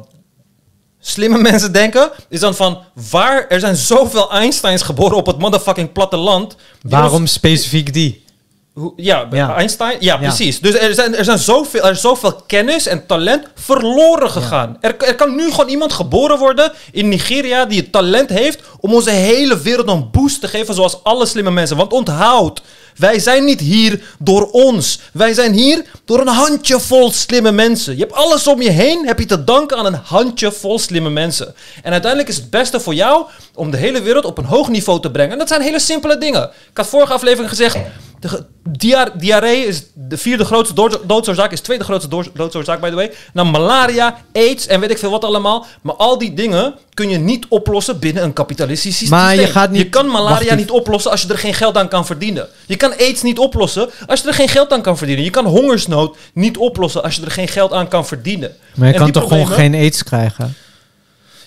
slimme 1.00 1.38
mensen 1.52 1.72
denken... 1.72 2.12
is 2.30 2.40
dan 2.40 2.56
van, 2.56 2.84
waar... 3.10 3.48
Er 3.48 3.60
zijn 3.60 3.76
zoveel 3.76 4.32
Einsteins 4.32 4.82
geboren 4.82 5.18
op 5.18 5.26
het 5.26 5.38
motherfucking 5.38 5.92
platteland... 5.92 6.56
Waarom 6.82 7.28
specifiek 7.28 7.94
die? 7.94 8.26
Ja, 8.96 9.28
Ja. 9.32 9.56
Einstein. 9.56 9.98
Ja, 10.00 10.14
Ja. 10.14 10.28
precies. 10.28 10.60
Dus 10.60 10.78
er, 10.78 10.94
zijn, 10.94 11.16
er, 11.16 11.24
zijn 11.24 11.40
zoveel, 11.40 11.82
er 11.84 11.92
is 11.92 12.02
zoveel 12.02 12.34
kennis 12.48 12.88
en 12.88 13.06
talent 13.06 13.48
verloren 13.56 14.30
gegaan. 14.30 14.78
Er, 14.82 14.98
er 14.98 15.16
kan 15.16 15.36
nu 15.36 15.52
gewoon 15.52 15.70
iemand 15.70 15.94
geboren 15.94 16.38
worden 16.38 16.72
in 16.92 17.10
Nigeria 17.10 17.66
die 17.66 17.80
het 17.80 17.92
talent 17.92 18.30
heeft 18.30 18.60
om 18.80 18.94
onze 18.94 19.10
hele 19.10 19.62
wereld 19.62 19.88
een 19.88 20.12
boost 20.12 20.42
te 20.42 20.48
geven 20.48 20.74
zoals 20.74 21.04
alle 21.04 21.26
slimme 21.26 21.52
mensen. 21.52 21.78
Want 21.78 21.94
onthoud, 21.94 22.62
wij 22.98 23.20
zijn 23.20 23.46
niet 23.46 23.60
hier 23.60 24.02
door 24.20 24.50
ons. 24.52 25.00
Wij 25.14 25.34
zijn 25.34 25.54
hier 25.54 25.86
door 26.06 26.20
een 26.20 26.28
handjevol 26.28 27.12
slimme 27.12 27.52
mensen. 27.52 27.94
Je 27.94 28.00
hebt 28.02 28.14
alles 28.14 28.48
om 28.48 28.62
je 28.62 28.70
heen, 28.70 29.08
heb 29.08 29.20
je 29.20 29.26
te 29.26 29.44
danken 29.44 29.78
aan 29.78 29.86
een 29.86 30.00
handjevol 30.04 30.80
slimme 30.80 31.10
mensen. 31.10 31.56
En 31.84 31.92
uiteindelijk 31.92 32.30
is 32.32 32.36
het 32.38 32.50
beste 32.50 32.80
voor 32.80 32.94
jou 32.94 33.26
om 33.56 33.72
de 33.72 33.78
hele 33.78 34.02
wereld 34.02 34.26
op 34.26 34.38
een 34.38 34.46
hoog 34.46 34.70
niveau 34.70 35.02
te 35.02 35.12
brengen. 35.12 35.32
En 35.32 35.38
dat 35.38 35.48
zijn 35.48 35.62
hele 35.62 35.80
simpele 35.80 36.18
dingen. 36.18 36.44
Ik 36.44 36.78
had 36.78 36.88
vorige 36.88 37.14
aflevering 37.14 37.50
gezegd, 37.50 37.78
de 38.20 38.46
diarree 39.18 39.66
is 39.66 39.84
de 39.94 40.18
vierde 40.18 40.46
grootste 40.46 40.74
dood- 40.76 41.00
doodsoorzaak, 41.06 41.52
is 41.52 41.58
de 41.58 41.64
tweede 41.66 41.84
grootste 41.84 42.10
dood- 42.10 42.30
doodsoorzaak, 42.34 42.82
by 42.82 42.90
the 42.90 42.96
way. 42.96 43.12
Dan 43.34 43.52
malaria, 43.52 44.18
aids 44.34 44.68
en 44.68 44.80
weet 44.80 44.90
ik 44.92 44.98
veel 44.98 45.12
wat 45.12 45.24
allemaal. 45.24 45.66
Maar 45.82 45.96
al 45.96 46.18
die 46.18 46.34
dingen 46.34 46.74
kun 46.94 47.10
je 47.10 47.18
niet 47.18 47.46
oplossen 47.50 48.00
binnen 48.00 48.24
een 48.24 48.34
kapitalistisch 48.34 48.98
systeem. 48.98 49.18
Maar 49.20 49.36
je 49.36 49.48
gaat 49.48 49.70
niet- 49.70 49.82
Je 49.82 49.90
kan 49.90 50.08
malaria 50.08 50.56
niet 50.56 50.72
oplossen 50.72 51.12
als 51.12 51.22
je 51.22 51.28
er 51.28 51.38
geen 51.38 51.54
geld 51.54 51.78
aan 51.78 51.88
kan 51.88 52.06
verdienen. 52.06 52.48
Je 52.66 52.76
kan 52.76 52.87
aids 52.98 53.22
niet 53.22 53.40
oplossen 53.40 53.90
als 54.08 54.22
je 54.22 54.28
er 54.28 54.34
geen 54.34 54.50
geld 54.50 54.72
aan 54.72 54.82
kan 54.82 54.98
verdienen. 54.98 55.24
Je 55.24 55.30
kan 55.30 55.46
hongersnood 55.46 56.18
niet 56.34 56.58
oplossen 56.58 57.04
als 57.04 57.16
je 57.16 57.26
er 57.26 57.32
geen 57.32 57.48
geld 57.48 57.74
aan 57.74 57.88
kan 57.88 58.06
verdienen. 58.06 58.56
Maar 58.76 58.88
je 58.88 58.94
En 58.94 59.00
kan 59.00 59.12
toch 59.12 59.28
gewoon 59.28 59.48
geen 59.48 59.74
aids 59.74 60.04
krijgen? 60.04 60.56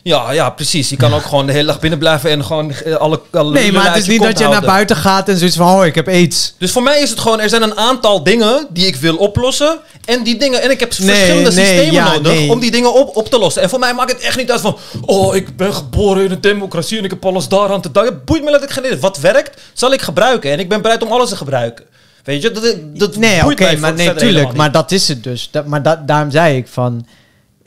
Ja, 0.03 0.33
ja, 0.33 0.51
precies. 0.51 0.89
Je 0.89 0.97
kan 0.97 1.15
ook 1.15 1.23
gewoon 1.23 1.47
de 1.47 1.53
hele 1.53 1.67
dag 1.67 1.81
binnen 1.81 1.99
blijven 1.99 2.31
en 2.31 2.45
gewoon 2.45 2.73
eh, 2.73 2.95
alle, 2.95 3.21
alle 3.31 3.53
Nee, 3.53 3.73
maar 3.73 3.87
het 3.87 3.97
is 3.97 4.07
niet 4.07 4.23
dat 4.23 4.39
je 4.39 4.49
naar 4.49 4.61
buiten 4.61 4.97
gaat 4.97 5.29
en 5.29 5.37
zoiets 5.37 5.57
van, 5.57 5.79
oh, 5.79 5.87
ik 5.87 5.95
heb 5.95 6.09
aids. 6.09 6.55
Dus 6.59 6.73
voor 6.73 6.83
mij 6.83 7.01
is 7.01 7.11
het 7.11 7.21
gewoon, 7.21 7.41
er 7.41 7.49
zijn 7.49 7.63
een 7.63 7.77
aantal 7.77 8.23
dingen 8.23 8.67
die 8.71 8.87
ik 8.87 8.97
wil 8.97 9.17
oplossen. 9.17 9.79
En 10.05 10.23
die 10.23 10.39
dingen, 10.39 10.63
en 10.63 10.71
ik 10.71 10.81
heb 10.81 10.99
Nee, 10.99 11.09
verschillende 11.15 11.53
nee, 11.53 11.67
systemen 11.67 11.93
ja, 11.93 12.13
nodig 12.13 12.33
nee. 12.33 12.51
om 12.51 12.61
die 12.61 12.71
dingen 12.71 12.95
op, 12.95 13.17
op 13.17 13.29
te 13.31 13.39
lossen. 13.39 13.63
En 13.63 13.69
voor 13.69 13.79
mij 13.79 13.95
maakt 13.95 14.13
het 14.13 14.21
echt 14.21 14.37
niet 14.37 14.51
uit 14.51 14.61
van, 14.61 14.77
oh, 15.07 15.35
ik 15.37 15.57
ben 15.57 15.75
geboren 15.75 16.25
in 16.25 16.31
een 16.31 16.41
democratie 16.41 16.99
en 16.99 17.05
ik 17.05 17.11
heb 17.11 17.27
alles 17.27 17.49
daaraan 17.49 17.81
te 17.81 17.91
danken. 17.91 18.23
Boeit 18.25 18.45
me 18.45 18.51
dat 18.51 18.63
ik 18.63 18.71
geen 18.71 18.85
idee. 18.85 18.99
Wat 18.99 19.19
werkt, 19.19 19.61
zal 19.73 19.93
ik 19.93 20.01
gebruiken. 20.03 20.51
En 20.51 20.59
ik 20.59 20.69
ben 20.69 20.83
bereid 20.83 21.03
om 21.03 21.13
alles 21.13 21.29
te 21.29 21.37
gebruiken. 21.37 21.85
Weet 22.25 22.43
je, 22.43 22.51
dat, 22.51 22.77
dat 22.95 23.17
Nee, 23.17 23.43
boeit 23.43 23.61
oké, 23.61 23.71
mij 23.71 23.77
maar 23.81 23.95
nee, 23.95 24.15
tuurlijk. 24.15 24.53
Maar 24.53 24.73
dat 24.73 24.91
is 24.93 25.09
het 25.09 25.23
dus. 25.25 25.49
Dat, 25.51 25.67
maar 25.67 25.83
da- 25.83 26.03
daarom 26.07 26.31
zei 26.31 26.57
ik 26.57 26.67
van, 26.69 27.07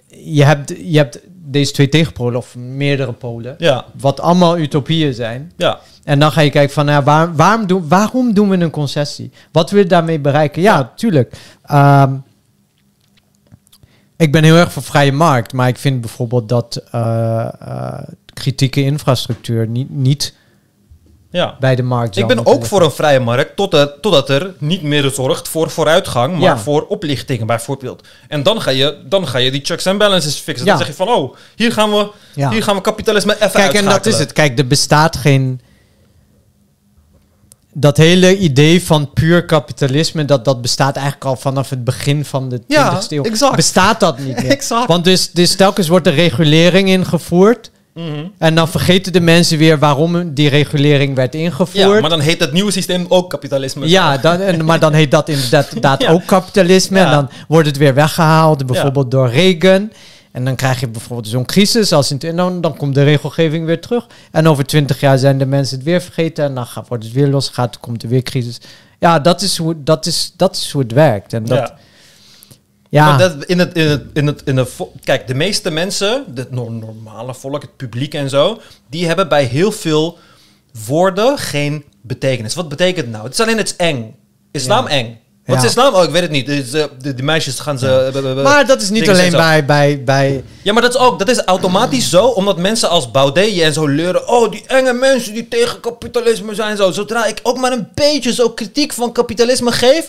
je 0.07 0.43
hebt, 0.43 0.73
je 0.83 0.97
hebt 0.97 1.19
deze 1.45 1.71
twee 1.71 1.89
tegenpolen 1.89 2.37
of 2.39 2.55
meerdere 2.55 3.11
polen. 3.13 3.55
Ja, 3.57 3.85
wat 3.99 4.19
allemaal 4.19 4.57
utopieën 4.57 5.13
zijn. 5.13 5.51
ja. 5.57 5.79
En 6.03 6.19
dan 6.19 6.31
ga 6.31 6.41
je 6.41 6.49
kijken 6.49 6.73
van, 6.73 6.85
nou, 6.85 7.03
waar, 7.03 7.35
waarom, 7.35 7.67
doen, 7.67 7.87
waarom 7.87 8.33
doen 8.33 8.49
we 8.49 8.57
een 8.57 8.69
concessie? 8.69 9.31
Wat 9.51 9.69
wil 9.69 9.79
je 9.81 9.87
daarmee 9.87 10.19
bereiken? 10.19 10.61
Ja, 10.61 10.91
tuurlijk. 10.95 11.33
Ehm, 11.65 12.13
ik 14.17 14.31
ben 14.31 14.43
heel 14.43 14.55
erg 14.55 14.71
voor 14.73 14.83
vrije 14.83 15.11
markt, 15.11 15.53
maar 15.53 15.67
ik 15.67 15.77
vind 15.77 16.01
bijvoorbeeld 16.01 16.49
dat 16.49 16.81
eh, 16.91 17.47
eh, 17.59 17.99
kritieke 18.33 18.81
infrastructuur 18.83 19.67
niet, 19.67 19.89
niet 19.89 20.33
Ja. 21.29 21.55
bij 21.59 21.75
de 21.75 21.83
markt. 21.83 22.17
Ik 22.17 22.27
ben 22.27 22.45
ook 22.45 22.65
voor 22.65 22.81
een 22.81 22.91
vrije 22.91 23.19
markt, 23.19 23.55
totdat, 23.55 24.01
totdat 24.01 24.29
er 24.29 24.53
niet 24.57 24.83
meer 24.83 25.09
zorgt 25.09 25.47
voor 25.47 25.69
vooruitgang, 25.69 26.31
maar 26.33 26.41
Ja. 26.41 26.57
voor 26.57 26.85
oplichtingen 26.87 27.47
bijvoorbeeld. 27.47 28.07
En 28.27 28.43
dan 28.43 28.61
ga 28.61 28.71
je, 28.71 28.97
dan 29.05 29.27
ga 29.27 29.37
je 29.37 29.51
die 29.51 29.65
checks 29.65 29.85
en 29.85 29.97
balances 29.97 30.37
fixen. 30.39 30.65
Ja. 30.65 30.71
Dan 30.71 30.85
zeg 30.85 30.87
je 30.97 31.03
van, 31.03 31.07
oh, 31.07 31.35
hier 31.55 31.71
gaan 31.71 31.91
we, 31.91 32.11
Ja. 32.35 32.49
hier 32.49 32.63
gaan 32.63 32.75
we 32.75 32.81
kapitalisme 32.81 33.35
even 33.35 33.51
Kijk, 33.51 33.73
en 33.73 33.85
dat 33.85 34.05
is 34.05 34.19
het. 34.19 34.33
Kijk, 34.33 34.59
er 34.59 34.67
bestaat 34.67 35.15
geen. 35.17 35.61
Dat 37.73 37.97
hele 37.97 38.37
idee 38.37 38.83
van 38.83 39.09
puur 39.13 39.45
kapitalisme, 39.45 40.25
dat, 40.25 40.45
dat 40.45 40.61
bestaat 40.61 40.95
eigenlijk 40.95 41.25
al 41.25 41.35
vanaf 41.35 41.69
het 41.69 41.83
begin 41.83 42.25
van 42.25 42.49
de 42.49 42.57
20e 42.59 42.63
Ja, 42.67 43.01
eeuw. 43.09 43.23
exact. 43.23 43.55
Bestaat 43.55 43.99
dat 43.99 44.19
niet 44.19 44.35
meer. 44.41 44.51
Exact. 44.51 44.87
Want 44.87 45.03
dus, 45.03 45.31
dus 45.31 45.55
telkens 45.55 45.87
wordt 45.87 46.07
er 46.07 46.13
regulering 46.13 46.89
ingevoerd. 46.89 47.71
Mhm. 47.93 48.05
En 48.37 48.55
dan 48.55 48.67
vergeten 48.67 49.13
de 49.13 49.19
mensen 49.21 49.57
weer 49.57 49.79
waarom 49.79 50.33
die 50.33 50.49
regulering 50.49 51.15
werd 51.15 51.33
Ja, 51.33 51.39
ingevoerd. 51.39 52.01
maar 52.01 52.09
dan 52.09 52.19
heet 52.19 52.39
het 52.39 52.51
nieuwe 52.53 52.71
systeem 52.71 53.05
ook 53.09 53.29
kapitalisme. 53.29 53.87
Ja, 53.89 54.17
dan, 54.17 54.39
en, 54.39 54.65
maar 54.65 54.79
dan 54.79 54.93
heet 54.93 55.11
dat 55.11 55.29
inderdaad, 55.29 56.01
Ja. 56.01 56.11
ook 56.11 56.25
kapitalisme. 56.25 56.99
Ja. 56.99 57.05
En 57.05 57.11
dan 57.11 57.29
wordt 57.47 57.67
het 57.67 57.77
weer 57.77 57.93
weggehaald, 57.93 58.65
bijvoorbeeld 58.65 59.11
door 59.11 59.29
Reagan. 59.29 59.91
En 60.33 60.45
dan 60.45 60.55
krijg 60.55 60.79
je 60.79 60.87
bijvoorbeeld 60.87 61.27
zo'n 61.27 61.45
crisis. 61.45 61.91
Als 61.91 62.11
in, 62.11 62.19
en 62.19 62.35
dan, 62.35 62.61
dan 62.61 62.77
komt 62.77 62.95
de 62.95 63.03
regelgeving 63.03 63.65
weer 63.65 63.81
terug. 63.81 64.07
En 64.31 64.47
over 64.47 64.65
twintig 64.65 64.99
jaar 64.99 65.17
zijn 65.17 65.37
de 65.37 65.45
mensen 65.45 65.75
het 65.75 65.85
weer 65.85 66.01
vergeten. 66.01 66.45
En 66.45 66.55
dan 66.55 66.65
gaat, 66.65 66.87
wordt 66.87 67.03
het 67.03 67.13
weer 67.13 67.27
losgegaan. 67.27 67.69
Komt 67.79 68.03
er 68.03 68.09
weer 68.09 68.23
crisis. 68.23 68.57
Ja, 68.99 69.19
dat 69.19 69.41
is 69.41 69.57
hoe, 69.57 69.83
dat 69.83 70.05
is, 70.05 70.33
dat 70.37 70.55
is 70.55 70.71
hoe 70.71 70.81
het 70.81 70.91
werkt. 70.91 71.33
En 71.33 71.45
dat, 71.45 71.57
ja. 71.57 71.77
Ja. 72.89 73.05
Maar 73.05 73.17
dat, 73.17 73.43
in 73.43 73.59
het, 73.59 73.73
in 73.77 73.87
het, 73.87 74.03
in 74.13 74.27
het, 74.27 74.41
in 74.45 74.55
de 74.55 74.67
kijk, 75.03 75.27
de 75.27 75.33
meeste 75.33 75.71
mensen, 75.71 76.25
het 76.35 76.51
no- 76.51 76.69
normale 76.69 77.33
volk, 77.33 77.61
het 77.61 77.77
publiek 77.77 78.13
en 78.13 78.29
zo, 78.29 78.61
die 78.89 79.05
hebben 79.07 79.27
bij 79.27 79.43
heel 79.43 79.71
veel 79.71 80.17
woorden 80.87 81.37
geen 81.37 81.85
betekenis. 82.01 82.55
Wat 82.55 82.69
betekent 82.69 82.97
het 83.05 83.09
nou? 83.09 83.23
Het 83.23 83.33
is 83.33 83.39
alleen 83.39 83.57
het 83.57 83.75
eng. 83.75 84.15
Islam 84.51 84.87
Ja. 84.87 84.91
eng. 84.91 85.19
Wat 85.45 85.55
Ja. 85.55 85.63
is 85.63 85.69
islam? 85.69 85.93
Oh, 85.93 86.03
ik 86.03 86.09
weet 86.09 86.21
het 86.21 86.31
niet. 86.31 86.45
Dus, 86.45 86.73
eh, 86.73 86.83
de, 87.01 87.13
de 87.13 87.23
meisjes 87.23 87.59
gaan 87.59 87.79
ze... 87.79 87.87
eh, 88.13 88.31
eh, 88.37 88.43
maar 88.43 88.65
dat 88.65 88.81
is 88.81 88.89
niet 88.89 89.09
alleen 89.09 89.31
bij, 89.31 89.65
bij, 89.65 90.03
bij... 90.03 90.43
Ja, 90.61 90.73
maar 90.73 90.81
dat 90.81 90.93
is 90.93 90.99
ook, 90.99 91.19
dat 91.19 91.29
is 91.29 91.41
automatisch 91.43 92.09
zo, 92.09 92.25
omdat 92.25 92.57
mensen 92.57 92.89
als 92.89 93.11
Baudet 93.11 93.59
en 93.59 93.73
zo 93.73 93.87
leuren, 93.87 94.27
oh, 94.27 94.51
die 94.51 94.63
enge 94.67 94.93
mensen 94.93 95.33
die 95.33 95.47
tegen 95.47 95.79
kapitalisme 95.79 96.55
zijn 96.55 96.77
zo. 96.77 96.91
Zodra 96.91 97.25
ik 97.25 97.39
ook 97.43 97.57
maar 97.57 97.71
een 97.71 97.87
beetje 97.93 98.33
zo 98.33 98.49
kritiek 98.49 98.93
van 98.93 99.11
kapitalisme 99.11 99.71
geef, 99.71 100.07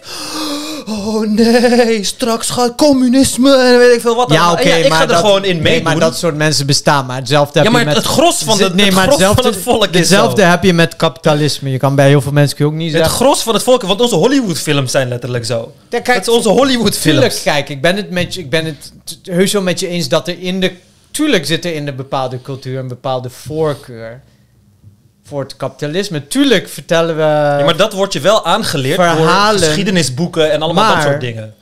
oh 0.89 1.21
nee, 1.29 2.05
straks 2.05 2.51
gaat 2.51 2.75
communisme 2.75 3.57
en 3.57 3.79
weet 3.79 3.95
ik 3.95 4.01
veel 4.01 4.17
wat. 4.17 4.33
Ja, 4.33 4.53
oké, 4.53 4.61
ik 4.69 4.89
maar 4.89 4.97
ga 4.99 5.03
er 5.03 5.09
dat, 5.09 5.21
gewoon 5.21 5.45
in 5.45 5.53
nee, 5.55 5.63
meedoen. 5.63 5.83
maar 5.83 6.01
dat 6.01 6.17
soort 6.19 6.37
mensen 6.37 6.67
bestaan. 6.67 7.07
Maar 7.07 7.17
hetzelfde 7.17 7.59
heb 7.59 7.67
ja, 7.67 7.73
maar 7.73 7.81
je 7.81 7.87
met... 7.87 7.97
het 7.97 8.07
gros 8.07 8.43
van, 8.45 8.59
de, 8.59 8.71
nee, 8.75 8.85
het 8.85 8.95
gros 8.95 9.07
hetzelfde, 9.07 9.43
van 9.43 9.53
het 9.53 9.63
volk 9.63 9.87
is 9.87 9.99
Hetzelfde 9.99 10.43
heb 10.43 10.63
je 10.65 10.73
met 10.73 10.97
kapitalisme. 10.97 11.71
Je 11.71 11.79
kan 11.79 11.95
bij 11.95 12.09
heel 12.09 12.21
veel 12.21 12.33
mensen 12.33 12.67
ook 12.67 12.73
niet 12.73 12.93
Het 12.93 13.03
zeggen... 13.03 13.17
gros 13.27 13.43
van 13.43 13.55
het 13.55 13.63
volk, 13.63 13.83
want 13.83 14.01
onze 14.01 14.15
Hollywood-films 14.15 14.91
zijn 14.91 15.09
letterlijk 15.09 15.23
zo. 15.45 15.73
Ja, 15.89 16.01
kijk, 16.01 16.07
dat 16.07 16.27
is 16.27 16.35
onze 16.35 16.49
Hollywood-films. 16.49 17.03
Tuurlijk, 17.03 17.41
kijk, 17.45 17.69
ik 17.69 17.83
ben 17.83 17.97
het, 17.97 18.11
met 18.11 18.35
je, 18.35 18.41
ik 18.41 18.51
ben 18.51 18.65
het 18.65 18.93
heus 19.23 19.53
wel 19.53 19.63
met 19.63 19.81
je 19.81 19.89
eens 19.89 20.09
dat 20.09 20.29
er 20.29 20.39
in 20.39 20.61
de... 20.61 20.73
Tuurlijk 21.11 21.47
zit 21.47 21.65
er 21.65 21.75
in 21.75 21.85
de 21.85 21.93
bepaalde 21.93 22.43
cultuur 22.43 22.79
een 22.79 22.89
bepaalde 22.89 23.31
voorkeur 23.31 24.23
voor 25.23 25.43
het 25.43 25.57
kapitalisme. 25.57 26.27
Tuurlijk 26.27 26.69
vertellen 26.69 27.17
we... 27.17 27.23
Ja, 27.23 27.65
maar 27.65 27.77
dat 27.77 27.93
wordt 27.93 28.13
je 28.13 28.21
wel 28.21 28.45
aangeleerd 28.45 28.95
Verhalen. 28.95 29.61
door 29.61 29.69
geschiedenisboeken 29.69 30.53
en 30.53 30.63
allemaal 30.63 30.95
dat 30.95 31.03
soort 31.03 31.21
dingen. 31.21 31.55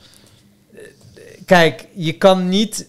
Kijk, 1.45 1.87
je 1.93 2.13
kan 2.13 2.49
niet 2.49 2.87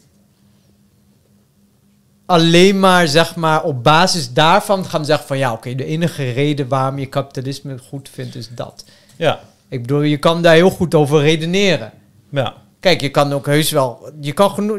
alleen 2.26 2.80
maar, 2.80 3.08
zeg 3.08 3.34
maar, 3.36 3.62
op 3.62 3.84
basis 3.84 4.32
daarvan 4.32 4.84
gaan 4.84 5.04
zeggen 5.04 5.26
van... 5.26 5.38
Ja, 5.38 5.52
oké, 5.52 5.74
de 5.74 5.84
enige 5.84 6.30
reden 6.30 6.68
waarom 6.68 6.98
je 6.98 7.06
kapitalisme 7.06 7.78
goed 7.88 8.08
vindt 8.12 8.34
is 8.34 8.48
dat. 8.50 8.84
Ja, 9.16 9.40
Ik 9.74 9.80
bedoel, 9.80 10.02
je 10.02 10.16
kan 10.16 10.42
daar 10.42 10.54
heel 10.54 10.70
goed 10.70 10.94
over 10.94 11.20
redeneren. 11.20 11.92
ja. 12.30 12.54
Kijk, 12.80 13.00
je 13.00 13.08
kan 13.10 13.32
ook 13.32 13.46
heus 13.46 13.70
wel... 13.70 14.10
Je 14.20 14.32
kan 14.32 14.50
genoeg... 14.50 14.78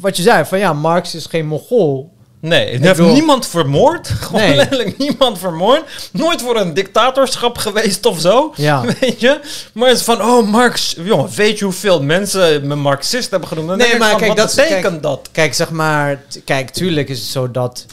Wat 0.00 0.16
je 0.16 0.22
zei, 0.22 0.44
van 0.44 0.58
ja, 0.58 0.72
Marx 0.72 1.14
is 1.14 1.26
geen 1.26 1.46
Mongool. 1.46 2.12
Nee, 2.40 2.70
Ik 2.70 2.82
heeft 2.82 2.96
bedoel- 2.96 3.12
niemand 3.12 3.46
vermoord. 3.46 4.08
Gewoon 4.20 4.40
Nee. 4.40 4.56
letterlijk 4.56 4.98
niemand 4.98 5.38
vermoord. 5.38 6.08
Nooit 6.12 6.42
voor 6.42 6.56
een 6.60 6.74
dictatorschap 6.74 7.58
geweest 7.58 8.06
of 8.06 8.20
zo. 8.20 8.52
Ja. 8.56 8.84
Weet 9.00 9.20
je? 9.20 9.40
Maar 9.74 9.88
het 9.88 9.96
is 9.98 10.04
van, 10.04 10.22
oh 10.22 10.48
Marx, 10.48 10.96
jongen, 11.02 11.30
weet 11.36 11.58
je 11.58 11.64
hoeveel 11.64 12.02
mensen 12.02 12.66
me 12.66 12.74
Marxist 12.74 13.30
hebben 13.30 13.48
genoemd? 13.48 13.68
Dan 13.68 13.78
Nee, 13.78 13.98
maar 13.98 14.10
van, 14.10 14.18
kijk, 14.18 14.28
wat 14.28 14.36
dat 14.46 14.54
betekent 14.56 14.82
kijk- 14.82 15.02
dat? 15.02 15.28
Kijk, 15.32 15.54
zeg 15.54 15.70
maar... 15.70 16.22
Kijk, 16.44 16.70
tuurlijk 16.70 17.08
is 17.08 17.18
het 17.18 17.28
zo 17.28 17.50
dat... 17.50 17.86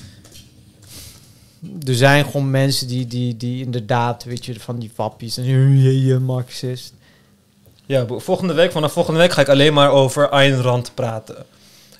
Er 1.87 1.95
zijn 1.95 2.25
gewoon 2.25 2.51
mensen 2.51 2.87
die, 2.87 3.07
die, 3.07 3.37
die 3.37 3.63
inderdaad, 3.65 4.23
weet 4.23 4.45
je, 4.45 4.59
van 4.59 4.79
die 4.79 4.91
wappies 4.95 5.37
en 5.37 5.43
je, 5.81 6.05
je 6.05 6.19
Marxist. 6.19 6.93
Ja, 7.85 8.05
volgende 8.09 8.53
week, 8.53 8.71
vanaf 8.71 8.91
volgende 8.91 9.19
week 9.19 9.31
ga 9.31 9.41
ik 9.41 9.49
alleen 9.49 9.73
maar 9.73 9.91
over 9.91 10.29
Ayn 10.29 10.61
Rand 10.61 10.91
praten. 10.93 11.35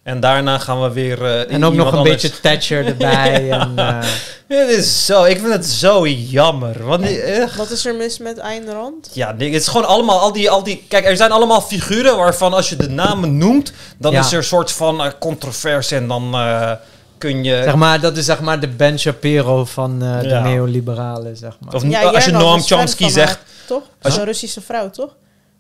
En 0.04 0.20
daarna 0.20 0.58
gaan 0.60 0.82
we 0.82 0.92
weer... 0.92 1.26
eh, 1.26 1.54
En 1.54 1.66
ook 1.66 1.74
nog 1.74 1.92
een 1.92 1.98
anders- 1.98 2.22
beetje 2.22 2.40
Thatcher 2.40 2.86
erbij. 2.86 3.50
en, 3.52 3.72
eh, 3.76 4.00
Het 4.48 4.70
is 4.70 5.06
zo, 5.06 5.24
ik 5.24 5.40
vind 5.40 5.54
het 5.54 5.66
zo 5.66 6.08
jammer. 6.08 6.86
Want 6.86 7.04
die, 7.04 7.22
echt, 7.22 7.56
Wat 7.56 7.70
is 7.72 7.86
er 7.86 7.96
mis 7.96 8.18
met 8.18 8.40
Ayn 8.40 8.66
Rand? 8.72 9.10
Ja, 9.14 9.32
nee, 9.32 9.52
het 9.54 9.62
is 9.62 9.68
gewoon 9.68 9.88
allemaal, 9.88 10.20
al 10.20 10.32
die, 10.34 10.50
al 10.50 10.64
die... 10.64 10.86
Kijk, 10.88 11.06
er 11.06 11.18
zijn 11.18 11.32
allemaal 11.32 11.62
figuren 11.62 12.18
waarvan 12.18 12.54
als 12.54 12.70
je 12.70 12.76
de 12.76 12.90
namen 12.90 13.38
noemt... 13.38 13.72
dan 13.98 14.12
Ja. 14.12 14.20
is 14.20 14.32
er 14.32 14.38
een 14.38 14.44
soort 14.44 14.72
van 14.72 15.04
eh, 15.04 15.12
controverse 15.20 15.96
en 15.96 16.08
dan 16.08 16.34
eh, 16.34 16.72
kun 17.20 17.44
je... 17.44 17.62
zeg 17.64 17.76
maar, 17.76 18.00
dat 18.00 18.18
is 18.18 18.26
zeg 18.26 18.42
maar 18.42 18.60
de 18.60 18.68
Ben 18.68 19.00
Shapiro 19.00 19.66
van 19.66 20.04
eh, 20.04 20.20
de 20.20 20.28
Ja. 20.28 20.44
neoliberalen, 20.44 21.38
zeg 21.38 21.58
maar. 21.60 21.74
Of 21.74 21.84
Ja, 21.84 22.02
als 22.04 22.26
je 22.26 22.32
Noam 22.32 22.58
is 22.58 22.66
fan 22.68 22.78
Chomsky 22.78 23.04
van 23.04 23.12
zegt... 23.12 23.36
haar, 23.36 23.44
toch? 23.68 23.84
Als 24.02 24.14
Zo'n 24.14 24.24
Russische 24.26 24.62
vrouw, 24.62 24.90
toch? 24.90 25.16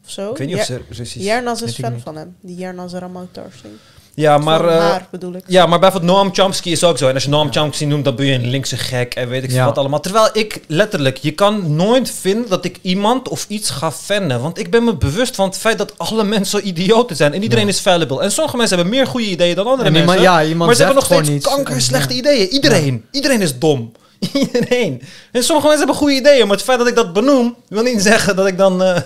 Of 0.05 0.09
zo? 0.11 0.31
Ik 0.31 0.37
weet 0.37 0.47
niet 0.47 0.57
of 0.57 0.63
ze 0.63 0.81
Russisch... 0.89 1.15
Jernaz 1.25 1.61
is 1.61 1.75
fan 1.75 1.99
van 1.99 2.15
hem. 2.15 2.35
Die 2.41 2.55
Jernaz 2.55 2.93
Ramotarsing. 2.93 3.73
Ja, 4.19 4.37
maar... 4.37 4.65
Eh, 4.67 4.79
haar 4.79 5.07
bedoel 5.11 5.33
ik. 5.33 5.43
ja, 5.47 5.65
maar 5.65 5.79
bijvoorbeeld 5.79 6.11
Noam 6.11 6.33
Chomsky 6.33 6.69
is 6.69 6.83
ook 6.83 6.97
zo. 6.97 7.07
En 7.07 7.13
als 7.13 7.23
je 7.23 7.29
Noam 7.29 7.51
Chomsky 7.51 7.85
noemt, 7.85 8.03
dan 8.05 8.15
ben 8.15 8.25
je 8.25 8.33
een 8.33 8.47
linkse 8.49 8.77
gek 8.77 9.13
en 9.15 9.29
weet 9.29 9.43
ik 9.43 9.49
veel 9.49 9.59
Ja. 9.59 9.65
wat 9.65 9.77
allemaal. 9.77 9.99
Terwijl 9.99 10.29
ik 10.33 10.61
letterlijk, 10.67 11.17
je 11.17 11.31
kan 11.31 11.75
nooit 11.75 12.11
vinden 12.11 12.49
dat 12.49 12.65
ik 12.65 12.77
iemand 12.81 13.27
of 13.29 13.45
iets 13.47 13.69
ga 13.69 13.91
fannen. 13.91 14.41
Want 14.41 14.59
ik 14.59 14.69
ben 14.71 14.83
me 14.83 14.95
bewust 14.95 15.35
van 15.35 15.47
het 15.47 15.57
feit 15.57 15.77
dat 15.77 15.93
alle 15.97 16.23
mensen 16.23 16.67
idioten 16.67 17.15
zijn. 17.15 17.33
En 17.33 17.43
iedereen 17.43 17.63
Ja. 17.65 17.69
is 17.71 17.79
fallible. 17.79 18.21
En 18.21 18.31
sommige 18.31 18.57
mensen 18.57 18.77
hebben 18.77 18.95
meer 18.95 19.07
goede 19.07 19.25
ideeën 19.27 19.55
dan 19.55 19.65
andere 19.67 19.87
En 19.87 19.93
mensen. 19.93 20.09
iemand, 20.17 20.29
ja, 20.29 20.43
iemand 20.43 20.65
maar 20.65 20.75
ze 20.75 20.83
hebben 20.83 21.03
nog 21.09 21.23
steeds 21.25 21.45
kanker 21.47 21.81
slechte 21.81 22.13
Ja. 22.13 22.19
ideeën. 22.19 22.47
Iedereen. 22.49 23.05
Iedereen 23.11 23.41
is 23.41 23.59
dom. 23.59 23.91
Iedereen. 24.33 25.01
En 25.31 25.43
sommige 25.43 25.67
mensen 25.67 25.77
hebben 25.87 25.95
goede 25.95 26.15
ideeën, 26.15 26.47
maar 26.47 26.55
het 26.55 26.65
feit 26.65 26.77
dat 26.79 26.87
ik 26.87 26.95
dat 26.95 27.13
benoem, 27.13 27.55
wil 27.67 27.83
niet 27.83 28.01
zeggen 28.01 28.35
dat 28.35 28.47
ik 28.47 28.57
dan 28.57 28.83
eh, 28.83 28.97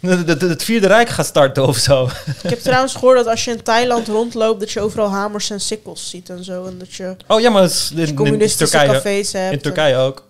het 0.38 0.62
Vierde 0.62 0.86
Rijk 0.86 1.08
ga 1.08 1.22
starten 1.22 1.66
of 1.66 1.76
zo. 1.76 2.08
Ik 2.42 2.50
heb 2.50 2.58
trouwens 2.60 2.94
gehoord 2.94 3.16
dat 3.16 3.26
als 3.26 3.44
je 3.44 3.50
in 3.50 3.62
Thailand 3.62 4.08
rondloopt, 4.08 4.60
dat 4.60 4.70
je 4.70 4.80
overal 4.80 5.10
hamers 5.10 5.50
en 5.50 5.60
sikkels 5.60 6.10
ziet 6.10 6.30
en 6.30 6.44
zo. 6.44 6.64
En 6.66 6.78
dat 6.78 6.94
je 6.94 7.16
Oh 7.26 7.40
ja, 7.40 7.50
maar 7.50 7.62
het 7.62 7.70
is 7.70 7.90
in, 7.94 8.06
in 8.06 8.14
communistische 8.14 8.76
Turkije, 8.78 8.92
cafés 8.92 9.32
hebt. 9.32 9.52
in 9.52 9.60
Turkije 9.60 9.96
ook. 9.96 10.26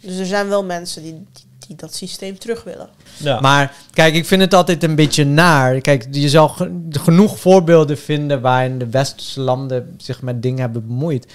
Dus 0.00 0.18
er 0.18 0.26
zijn 0.26 0.48
wel 0.48 0.64
mensen 0.64 1.02
die, 1.02 1.12
die, 1.12 1.44
die 1.66 1.76
dat 1.76 1.94
systeem 1.94 2.38
terug 2.38 2.64
willen. 2.64 2.88
Ja. 3.16 3.40
Maar 3.40 3.74
kijk, 3.92 4.14
ik 4.14 4.26
vind 4.26 4.40
het 4.42 4.54
altijd 4.54 4.82
een 4.84 4.94
beetje 4.94 5.24
naar. 5.24 5.80
Kijk, 5.80 6.06
je 6.10 6.28
zal 6.28 6.48
ge- 6.48 6.80
genoeg 6.90 7.38
voorbeelden 7.38 7.98
vinden 7.98 8.40
waarin 8.40 8.78
de 8.78 8.88
westerse 8.90 9.40
landen 9.40 9.94
zich 9.98 10.22
met 10.22 10.42
dingen 10.42 10.60
hebben 10.60 10.86
bemoeid. 10.86 11.26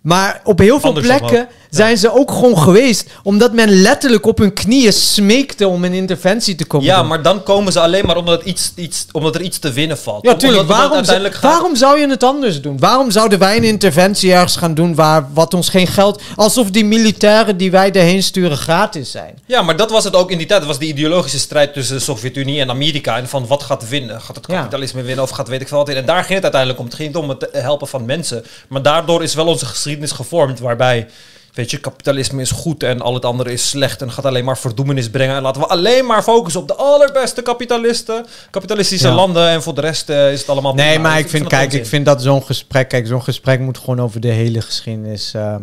Maar 0.00 0.40
op 0.44 0.58
heel 0.58 0.80
veel 0.80 0.92
plekken. 0.92 1.48
Zijn 1.70 1.96
ze 1.98 2.12
ook 2.14 2.30
gewoon 2.30 2.58
geweest. 2.58 3.08
Omdat 3.22 3.52
men 3.52 3.68
letterlijk 3.80 4.26
op 4.26 4.38
hun 4.38 4.52
knieën 4.52 4.92
smeekte 4.92 5.68
om 5.68 5.84
een 5.84 5.92
interventie 5.92 6.54
te 6.54 6.64
komen 6.64 6.86
Ja, 6.86 7.02
maar 7.02 7.22
dan 7.22 7.42
komen 7.42 7.72
ze 7.72 7.80
alleen 7.80 8.06
maar 8.06 8.16
omdat, 8.16 8.42
iets, 8.42 8.72
iets, 8.76 9.06
omdat 9.12 9.34
er 9.34 9.40
iets 9.42 9.58
te 9.58 9.72
winnen 9.72 9.98
valt. 9.98 10.24
Ja, 10.24 10.34
tuurlijk. 10.34 10.60
omdat 10.62 10.76
Waarom, 10.76 11.04
zou- 11.04 11.20
gaat- 11.30 11.40
waarom 11.42 11.76
zou 11.76 11.98
je 12.00 12.08
het 12.08 12.22
anders 12.22 12.60
doen? 12.60 12.78
Waarom 12.78 13.10
zouden 13.10 13.38
wij 13.38 13.56
een 13.56 13.64
interventie 13.64 14.32
ergens 14.32 14.56
gaan 14.56 14.74
doen 14.74 14.94
waar 14.94 15.26
wat 15.34 15.54
ons 15.54 15.68
geen 15.68 15.86
geld... 15.86 16.22
Alsof 16.36 16.70
die 16.70 16.84
militairen 16.84 17.56
die 17.56 17.70
wij 17.70 17.92
erheen 17.92 18.22
sturen 18.22 18.56
gratis 18.56 19.10
zijn. 19.10 19.38
Ja, 19.46 19.62
maar 19.62 19.76
dat 19.76 19.90
was 19.90 20.04
het 20.04 20.14
ook 20.16 20.30
in 20.30 20.38
die 20.38 20.46
tijd. 20.46 20.58
Dat 20.60 20.68
was 20.68 20.78
die 20.78 20.88
ideologische 20.88 21.38
strijd 21.38 21.72
tussen 21.72 21.96
de 21.96 22.02
Sovjet-Unie 22.02 22.60
en 22.60 22.70
Amerika. 22.70 23.16
En 23.16 23.28
van 23.28 23.46
wat 23.46 23.62
gaat 23.62 23.88
winnen? 23.88 24.20
Gaat 24.20 24.36
het 24.36 24.44
Ja. 24.48 24.54
kapitalisme 24.56 25.02
winnen 25.02 25.24
of 25.24 25.30
gaat 25.30 25.48
weet 25.48 25.60
ik 25.60 25.68
veel 25.68 25.78
wat 25.78 25.88
in? 25.88 25.96
En 25.96 26.04
daar 26.06 26.20
ging 26.24 26.32
het 26.34 26.42
uiteindelijk 26.42 26.80
om. 26.80 26.86
Het 26.86 26.94
ging 26.94 27.08
niet 27.08 27.16
om 27.22 27.28
het 27.28 27.48
helpen 27.52 27.88
van 27.88 28.04
mensen. 28.04 28.44
Maar 28.68 28.82
daardoor 28.82 29.22
is 29.22 29.34
wel 29.34 29.46
onze 29.46 29.66
geschiedenis 29.66 30.10
gevormd. 30.12 30.58
Waarbij, 30.60 31.06
weet 31.52 31.70
je, 31.70 31.78
kapitalisme 31.78 32.40
is 32.40 32.50
goed 32.50 32.82
en 32.82 33.00
al 33.00 33.14
het 33.14 33.24
andere 33.24 33.52
is 33.52 33.68
slecht. 33.68 34.02
En 34.02 34.12
gaat 34.12 34.24
alleen 34.24 34.44
maar 34.44 34.58
verdoemenis 34.58 35.10
brengen. 35.10 35.36
En 35.36 35.42
laten 35.42 35.60
we 35.60 35.66
alleen 35.68 36.06
maar 36.06 36.22
focussen 36.22 36.60
op 36.60 36.68
de 36.68 36.74
allerbeste 36.74 37.42
kapitalisten. 37.42 38.26
Kapitalistische 38.50 39.08
Ja. 39.08 39.14
landen. 39.14 39.48
En 39.48 39.62
voor 39.62 39.74
de 39.74 39.80
rest 39.80 40.08
eh, 40.08 40.32
is 40.32 40.40
het 40.40 40.48
allemaal... 40.48 40.74
Nee, 40.74 40.98
maar 40.98 41.18
ik 41.18 41.28
vind, 41.28 41.42
dat 41.42 41.52
kijk, 41.52 41.72
ik 41.72 41.86
vind 41.86 42.04
dat 42.04 42.22
zo'n 42.22 42.42
gesprek, 42.42 42.88
kijk, 42.88 43.06
zo'n 43.06 43.22
gesprek 43.22 43.60
moet 43.60 43.78
gewoon 43.78 44.00
over 44.00 44.20
de 44.20 44.28
hele 44.28 44.60
geschiedenis 44.60 45.34
eh, 45.34 45.56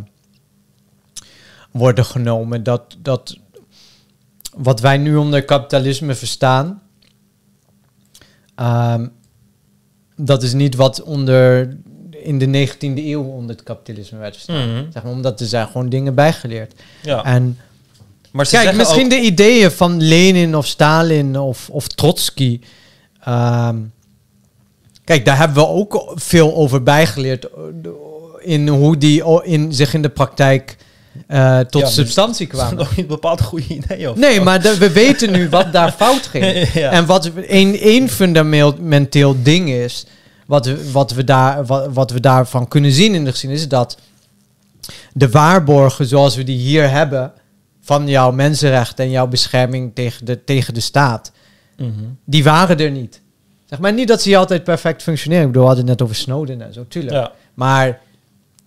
worden 1.71 2.05
genomen. 2.05 2.63
Dat, 2.63 2.97
dat 3.01 3.37
wat 4.57 4.79
wij 4.79 4.97
nu 4.97 5.15
onder 5.15 5.45
kapitalisme 5.45 6.15
verstaan, 6.15 6.81
ehm, 8.55 9.07
dat 10.15 10.43
is 10.43 10.53
niet 10.53 10.75
wat 10.75 11.01
onder 11.03 11.77
in 12.23 12.39
de 12.39 12.67
19e 12.67 12.79
eeuw 13.05 13.23
onder 13.23 13.55
het 13.55 13.63
kapitalisme 13.65 14.17
werd 14.17 14.33
verstaan. 14.33 14.71
Mhm. 14.73 14.91
Zeg 14.91 15.03
maar, 15.03 15.11
omdat 15.11 15.39
er 15.39 15.47
zijn 15.47 15.67
gewoon 15.67 15.89
dingen 15.89 16.15
bijgeleerd. 16.15 16.73
Ja. 17.01 17.23
En 17.23 17.57
Maar 18.31 18.45
ze 18.45 18.55
kijk, 18.55 18.75
misschien 18.75 19.03
ook- 19.03 19.09
de 19.09 19.19
ideeën 19.19 19.71
van 19.71 20.01
Lenin 20.03 20.55
of 20.55 20.65
Stalin 20.67 21.39
of, 21.39 21.69
of 21.69 21.87
Trotsky. 21.87 22.59
ehm, 23.23 23.75
kijk, 25.03 25.25
daar 25.25 25.37
hebben 25.37 25.57
we 25.57 25.67
ook 25.69 26.11
veel 26.15 26.55
over 26.55 26.83
bijgeleerd. 26.83 27.45
eh, 27.45 27.51
In 28.41 28.67
hoe 28.67 28.97
die 28.97 29.23
in, 29.43 29.73
zich 29.73 29.93
in 29.93 30.01
de 30.01 30.09
praktijk 30.09 30.77
eh, 31.27 31.59
tot 31.59 31.81
Ja, 31.81 31.87
substantie 31.87 32.47
Dat 32.47 32.55
is 32.55 32.61
kwamen. 32.61 32.77
nog 32.83 32.95
niet 32.95 33.07
bepaald 33.07 33.41
goede 33.41 33.67
idee. 33.67 34.09
Of 34.11 34.17
Nee, 34.17 34.41
maar 34.41 34.61
de- 34.61 34.77
we 34.77 34.91
weten 34.91 35.31
nu 35.31 35.49
wat 35.49 35.71
daar 35.73 35.91
fout 36.03 36.27
ging. 36.27 36.71
Ja. 36.73 36.89
En 36.91 37.05
wat 37.05 37.31
één 37.47 37.79
één 37.79 38.09
fundamenteel 38.09 39.35
ding 39.43 39.69
is, 39.69 40.05
wat 40.47 40.65
we, 40.65 40.91
wat, 40.91 41.11
we 41.11 41.23
daar, 41.23 41.65
wat, 41.65 41.93
wat 41.93 42.11
we 42.11 42.19
daarvan 42.19 42.67
kunnen 42.67 42.91
zien 42.91 43.15
in 43.15 43.23
de 43.23 43.31
geschiedenis, 43.31 43.63
is 43.63 43.69
dat 43.69 43.97
de 45.13 45.29
waarborgen 45.29 46.05
zoals 46.05 46.35
we 46.35 46.43
die 46.43 46.57
hier 46.57 46.89
hebben, 46.89 47.31
van 47.81 48.07
jouw 48.07 48.31
mensenrechten 48.31 49.05
en 49.05 49.11
jouw 49.11 49.27
bescherming 49.27 49.91
tegen 49.95 50.25
de, 50.25 50.43
tegen 50.43 50.73
de 50.73 50.79
staat, 50.79 51.31
Mhm. 51.77 51.91
die 52.25 52.43
waren 52.43 52.77
er 52.77 52.91
niet. 52.91 53.21
Zeg 53.65 53.79
maar 53.79 53.93
niet 53.93 54.07
dat 54.07 54.21
ze 54.21 54.29
hier 54.29 54.37
altijd 54.37 54.63
perfect 54.63 55.03
functioneren. 55.03 55.41
Ik 55.43 55.47
bedoel, 55.51 55.61
we 55.63 55.67
hadden 55.67 55.87
het 55.87 55.97
net 55.99 56.07
over 56.07 56.21
Snowden 56.21 56.61
en 56.61 56.73
zo, 56.73 56.85
tuurlijk. 56.87 57.13
Ja. 57.15 57.31
Maar 57.53 57.99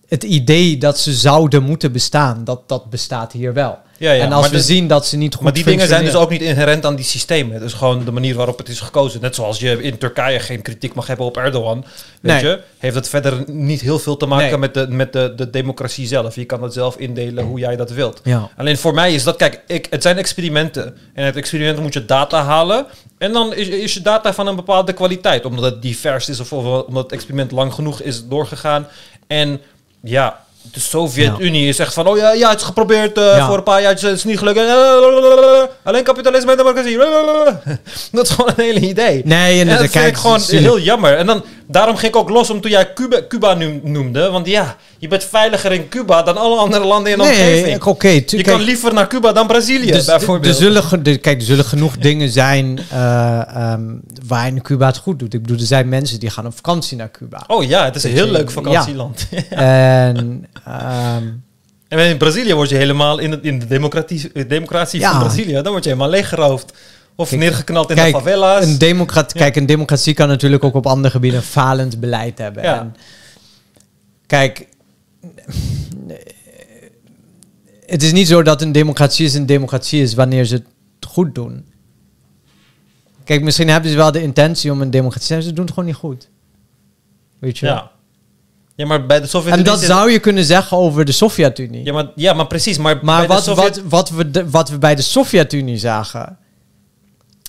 het 0.07 0.23
idee 0.23 0.77
dat 0.77 0.99
ze 0.99 1.13
zouden 1.13 1.63
moeten 1.63 1.91
bestaan, 1.91 2.43
dat, 2.43 2.69
dat 2.69 2.89
bestaat 2.89 3.31
hier 3.31 3.53
wel. 3.53 3.77
Ja, 4.01 4.11
ja, 4.11 4.23
en 4.23 4.31
als 4.31 4.41
maar 4.41 4.49
we 4.49 4.55
dus- 4.55 4.65
zien 4.65 4.87
dat 4.87 5.05
ze 5.05 5.17
niet 5.17 5.33
goed 5.33 5.43
Maar 5.43 5.53
die 5.53 5.63
dingen 5.63 5.87
zijn 5.87 6.05
dus 6.05 6.15
ook 6.15 6.29
niet 6.29 6.41
inherent 6.41 6.85
aan 6.85 6.95
die 6.95 7.05
systemen. 7.05 7.53
Het 7.53 7.63
is 7.63 7.73
gewoon 7.73 8.05
de 8.05 8.11
manier 8.11 8.35
waarop 8.35 8.57
het 8.57 8.69
is 8.69 8.79
gekozen. 8.79 9.21
Net 9.21 9.35
zoals 9.35 9.59
je 9.59 9.83
in 9.83 9.97
Turkije 9.97 10.39
geen 10.39 10.61
kritiek 10.61 10.93
mag 10.93 11.07
hebben 11.07 11.25
op 11.25 11.37
Erdogan. 11.37 11.85
Weet 12.21 12.41
Nee. 12.41 12.51
je, 12.51 12.61
heeft 12.77 12.95
het 12.95 13.09
verder 13.09 13.43
niet 13.51 13.81
heel 13.81 13.99
veel 13.99 14.17
te 14.17 14.25
maken 14.25 14.49
Nee. 14.49 14.57
met, 14.57 14.73
de, 14.73 14.87
met 14.89 15.13
de, 15.13 15.33
de 15.35 15.49
democratie 15.49 16.07
zelf. 16.07 16.35
Je 16.35 16.45
kan 16.45 16.63
het 16.63 16.73
zelf 16.73 16.97
indelen 16.97 17.43
hoe 17.45 17.59
jij 17.59 17.75
dat 17.75 17.89
wilt. 17.91 18.21
Ja. 18.23 18.49
Alleen 18.57 18.77
voor 18.77 18.93
mij 18.93 19.13
is 19.13 19.23
dat, 19.23 19.35
kijk, 19.35 19.61
ik, 19.67 19.87
het 19.89 20.01
zijn 20.01 20.17
experimenten. 20.17 20.97
En 21.13 21.23
uit 21.23 21.35
experimenten 21.35 21.83
moet 21.83 21.93
je 21.93 22.05
data 22.05 22.43
halen. 22.43 22.85
En 23.17 23.31
dan 23.33 23.53
is, 23.53 23.67
is 23.67 23.93
je 23.93 24.01
data 24.01 24.33
van 24.33 24.47
een 24.47 24.55
bepaalde 24.55 24.93
kwaliteit. 24.93 25.45
Omdat 25.45 25.63
het 25.63 25.81
divers 25.81 26.29
is 26.29 26.39
of, 26.39 26.53
of 26.53 26.83
omdat 26.85 27.03
het 27.03 27.11
experiment 27.11 27.51
lang 27.51 27.73
genoeg 27.73 28.01
is 28.01 28.27
doorgegaan. 28.27 28.87
En 29.27 29.61
ja, 30.03 30.45
de 30.61 30.79
Sovjet-Unie 30.79 31.67
is 31.67 31.79
echt 31.79 31.93
van, 31.93 32.07
oh 32.07 32.17
ja, 32.17 32.31
ja 32.33 32.49
het 32.49 32.59
is 32.59 32.65
geprobeerd 32.65 33.17
eh, 33.17 33.23
Ja. 33.35 33.47
voor 33.47 33.57
een 33.57 33.63
paar 33.63 33.81
jaar, 33.81 33.91
het 33.91 34.03
is 34.03 34.23
niet 34.23 34.37
gelukt. 34.37 34.57
Eh, 34.57 35.63
Alleen 35.83 36.03
kapitalisme 36.03 36.51
en 36.51 36.57
democratie. 36.57 36.97
Dat 38.11 38.25
is 38.27 38.29
gewoon 38.29 38.53
een 38.55 38.63
hele 38.63 38.79
idee. 38.79 39.21
Nee, 39.25 39.53
en 39.53 39.59
En 39.59 39.67
dat 39.67 39.77
vind 39.77 39.91
kijk, 39.91 40.07
ik 40.07 40.15
gewoon 40.17 40.41
heel 40.47 40.79
jammer. 40.79 41.17
En 41.17 41.25
dan, 41.25 41.43
daarom 41.67 41.95
ging 41.95 42.13
ik 42.13 42.19
ook 42.19 42.29
los 42.29 42.49
om 42.49 42.61
toen 42.61 42.71
jij 42.71 42.93
Cuba, 42.93 43.19
Cuba 43.27 43.53
noemde. 43.83 44.29
Want 44.29 44.47
ja, 44.47 44.75
je 45.01 45.07
bent 45.07 45.23
veiliger 45.23 45.71
in 45.71 45.89
Cuba 45.89 46.23
dan 46.23 46.37
alle 46.37 46.57
andere 46.57 46.85
landen 46.85 47.11
in 47.11 47.17
de 47.17 47.23
omgeving. 47.23 47.65
Nee, 47.65 47.85
oké. 47.85 48.21
tu- 48.21 48.37
Je 48.37 48.43
kijk, 48.43 48.55
kan 48.57 48.65
liever 48.65 48.93
naar 48.93 49.07
Cuba 49.07 49.31
dan 49.31 49.47
Brazilië, 49.47 49.91
dus, 49.91 50.05
bijvoorbeeld. 50.05 50.53
Er 50.55 50.61
zullen, 50.61 51.03
de- 51.03 51.17
kijk, 51.17 51.39
er 51.39 51.45
zullen 51.45 51.65
genoeg 51.65 51.97
dingen 51.97 52.29
zijn 52.29 52.79
eh, 52.89 53.55
ehm, 53.55 53.81
waarin 54.27 54.61
Cuba 54.61 54.85
het 54.85 54.97
goed 54.97 55.19
doet. 55.19 55.33
Ik 55.33 55.41
bedoel, 55.41 55.57
er 55.57 55.65
zijn 55.65 55.89
mensen 55.89 56.19
die 56.19 56.29
gaan 56.29 56.45
op 56.45 56.55
vakantie 56.55 56.97
naar 56.97 57.11
Cuba. 57.11 57.43
Oh 57.47 57.63
ja, 57.63 57.85
het 57.85 57.95
is 57.95 58.03
een 58.03 58.11
heel 58.11 58.25
je, 58.25 58.31
leuk 58.31 58.51
vakantieland. 58.51 59.27
En 59.49 60.45
ehm, 60.65 61.23
en 61.87 61.99
in 61.99 62.17
Brazilië 62.17 62.53
word 62.53 62.69
je 62.69 62.75
helemaal 62.75 63.19
in, 63.19 63.39
de 63.59 63.67
democratie, 63.67 64.31
democratie 64.47 64.99
Ja. 64.99 65.11
van 65.11 65.19
Brazilië. 65.19 65.53
Dan 65.53 65.71
word 65.71 65.83
je 65.83 65.89
helemaal 65.89 66.11
leeggeroofd. 66.11 66.73
Of 67.15 67.29
Kijk, 67.29 67.41
neergeknald 67.41 67.89
in 67.89 67.95
kijk, 67.95 68.13
de 68.13 68.17
favela's. 68.19 68.65
een, 68.65 68.77
democrat, 68.77 69.33
kijk, 69.33 69.55
een 69.55 69.65
democratie 69.65 70.13
kan 70.13 70.27
natuurlijk 70.27 70.63
ook 70.63 70.75
op 70.75 70.85
andere 70.85 71.13
gebieden 71.13 71.43
falend 71.43 71.99
beleid 71.99 72.37
hebben. 72.37 72.63
Ja. 72.63 72.79
En, 72.79 72.95
kijk, 74.27 74.67
het 77.85 78.03
is 78.03 78.11
niet 78.11 78.27
zo 78.27 78.43
dat 78.43 78.61
een 78.61 78.71
democratie 78.71 79.25
is 79.25 79.33
een 79.33 79.45
democratie 79.45 80.01
is 80.01 80.13
wanneer 80.13 80.45
ze 80.45 80.53
het 80.55 80.65
goed 81.07 81.35
doen. 81.35 81.65
Kijk, 83.23 83.43
misschien 83.43 83.69
hebben 83.69 83.91
ze 83.91 83.97
wel 83.97 84.11
de 84.11 84.21
intentie 84.21 84.71
om 84.71 84.81
een 84.81 84.91
democratie 84.91 85.21
te 85.27 85.33
zijn, 85.33 85.41
ze 85.43 85.53
doen 85.53 85.65
het 85.65 85.73
gewoon 85.73 85.89
niet 85.89 85.97
goed. 85.99 86.29
Weet 87.39 87.57
je? 87.57 87.65
wel? 87.65 87.75
ja. 87.75 87.91
ja, 88.75 88.85
maar 88.85 89.05
bij 89.05 89.17
de 89.17 89.23
En 89.23 89.29
Sovjet-Unie... 89.29 89.65
dat 89.65 89.77
zit- 89.79 89.87
zou 89.87 90.11
je 90.11 90.19
kunnen 90.19 90.43
zeggen 90.43 90.77
over 90.77 91.05
de 91.05 91.11
Sovjet-Unie. 91.11 91.83
Ja 91.85 91.93
maar, 91.93 92.11
ja, 92.15 92.33
maar 92.33 92.47
precies. 92.47 92.77
Maar, 92.77 92.99
Maar 93.01 93.17
bij 93.17 93.27
de 93.27 93.33
wat, 93.33 93.43
Sovjet- 93.43 93.75
wat, 93.81 93.89
wat, 93.89 94.09
we 94.09 94.31
de- 94.31 94.49
wat 94.49 94.69
we 94.69 94.77
bij 94.77 94.95
de 94.95 95.01
Sovjet-Unie 95.01 95.77
zagen, 95.77 96.37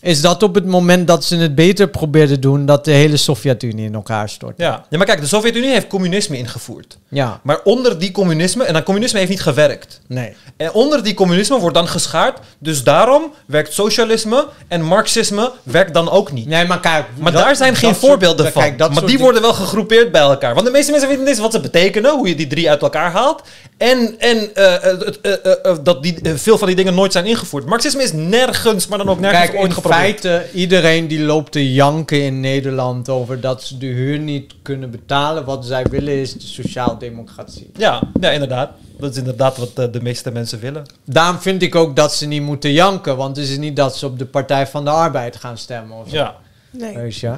is 0.03 0.21
dat 0.21 0.43
op 0.43 0.55
het 0.55 0.67
moment 0.67 1.07
dat 1.07 1.25
ze 1.25 1.37
het 1.37 1.55
beter 1.55 1.89
probeerden 1.89 2.41
doen, 2.41 2.67
dat 2.67 2.85
de 2.85 2.91
hele 2.91 3.17
Sovjet-Unie 3.17 3.87
in 3.87 3.95
elkaar 3.95 4.29
stort. 4.29 4.55
Ja. 4.57 4.85
ja, 4.91 4.97
maar 4.99 5.07
kijk, 5.07 5.21
de 5.21 5.27
Sovjet-Unie 5.27 5.71
heeft 5.71 5.87
communisme 5.87 6.39
ingevoerd. 6.39 6.99
Ja, 7.09 7.41
Maar 7.43 7.61
onder 7.65 7.99
die 7.99 8.11
communisme... 8.11 8.65
En 8.65 8.75
dat 8.75 8.83
communisme 8.83 9.19
heeft 9.19 9.31
niet 9.31 9.43
gewerkt. 9.43 10.01
nee. 10.07 10.35
En 10.57 10.73
onder 10.73 11.03
die 11.03 11.15
communisme 11.15 11.59
wordt 11.59 11.75
dan 11.75 11.89
geschaard. 11.89 12.39
Dus 12.59 12.83
daarom 12.85 13.33
werkt 13.47 13.73
socialisme 13.73 14.47
en 14.69 14.83
marxisme 14.83 15.53
werkt 15.63 15.95
dan 15.95 16.11
ook 16.11 16.33
niet. 16.33 16.47
Nee, 16.47 16.67
maar 16.67 16.81
kijk. 16.81 17.05
Maar 17.19 17.33
dat- 17.33 17.43
daar 17.43 17.57
zijn 17.57 17.75
geen 17.77 17.95
soort- 17.95 18.07
voorbeelden 18.07 18.53
van. 18.53 18.63
kijk, 18.63 18.79
dat 18.79 18.89
maar 18.91 18.99
die 18.99 19.07
dingen- 19.07 19.23
worden 19.23 19.43
wel 19.43 19.53
gegroepeerd 19.53 20.13
bij 20.13 20.21
elkaar. 20.21 20.55
Want 20.55 20.67
de 20.67 20.73
meeste 20.73 20.91
mensen 20.91 21.09
weten 21.09 21.23
niet 21.25 21.33
eens 21.33 21.43
wat 21.43 21.53
ze 21.53 21.61
betekenen, 21.61 22.11
hoe 22.11 22.29
je 22.29 22.35
die 22.35 22.47
drie 22.47 22.71
uit 22.71 22.83
elkaar 22.83 23.11
haalt. 23.13 23.43
En, 23.77 24.15
en 24.19 24.55
eh, 24.55 24.75
eh, 24.75 25.33
eh, 25.63 25.77
dat 25.83 26.03
die, 26.03 26.19
veel 26.35 26.59
van 26.59 26.67
die 26.67 26.77
dingen 26.77 26.95
nooit 26.95 27.13
zijn 27.13 27.25
ingevoerd. 27.27 27.67
Marxisme 27.67 28.03
is 28.03 28.13
nergens, 28.13 28.87
maar 28.87 28.99
dan 28.99 29.09
ook 29.09 29.21
nergens 29.21 29.41
Kijk, 29.51 29.61
ooit 29.63 29.73
geprobeerd. 29.73 29.92
Feite, 29.95 30.47
iedereen 30.55 31.07
die 31.09 31.21
loopt 31.21 31.53
te 31.53 31.73
janken 31.73 32.23
in 32.23 32.41
Nederland 32.41 33.09
over 33.09 33.41
dat 33.41 33.63
ze 33.63 33.79
de 33.79 33.87
huur 33.87 34.19
niet 34.19 34.55
kunnen 34.63 34.91
betalen. 34.91 35.45
Wat 35.45 35.67
zij 35.67 35.85
willen 35.85 36.15
is 36.15 36.33
de 36.33 36.47
sociaaldemocratie. 36.47 37.71
Ja, 37.77 38.03
ja, 38.21 38.31
inderdaad. 38.31 38.71
Dat 38.99 39.11
is 39.11 39.17
inderdaad 39.17 39.57
wat 39.57 39.73
eh, 39.75 39.93
de 39.93 40.03
meeste 40.03 40.31
mensen 40.31 40.61
willen. 40.61 40.85
Daarom 41.05 41.39
vind 41.39 41.63
ik 41.63 41.75
ook 41.75 41.97
dat 41.97 42.15
ze 42.15 42.27
niet 42.27 42.43
moeten 42.43 42.73
janken. 42.73 43.17
Want 43.17 43.37
het 43.37 43.49
is 43.49 43.59
niet 43.59 43.77
dat 43.77 43.97
ze 43.97 44.07
op 44.07 44.19
de 44.19 44.27
Partij 44.27 44.67
van 44.67 44.85
de 44.85 44.91
Arbeid 44.91 45.37
gaan 45.37 45.59
stemmen. 45.59 45.97
Of 45.97 46.09
zo. 46.09 46.17
Ja. 46.17 46.37
Nee. 46.71 46.97
Weet 46.97 47.17
je? 47.17 47.35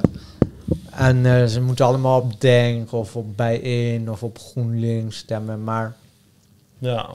En 0.91 1.25
eh, 1.25 1.45
ze 1.45 1.61
moeten 1.61 1.85
allemaal 1.85 2.19
op 2.19 2.41
Denk 2.41 2.91
of 2.91 3.15
op 3.15 3.37
Bijeen 3.37 4.11
of 4.11 4.23
op 4.23 4.37
GroenLinks 4.39 5.17
stemmen. 5.17 5.63
Maar 5.63 5.95
Ja. 6.79 7.09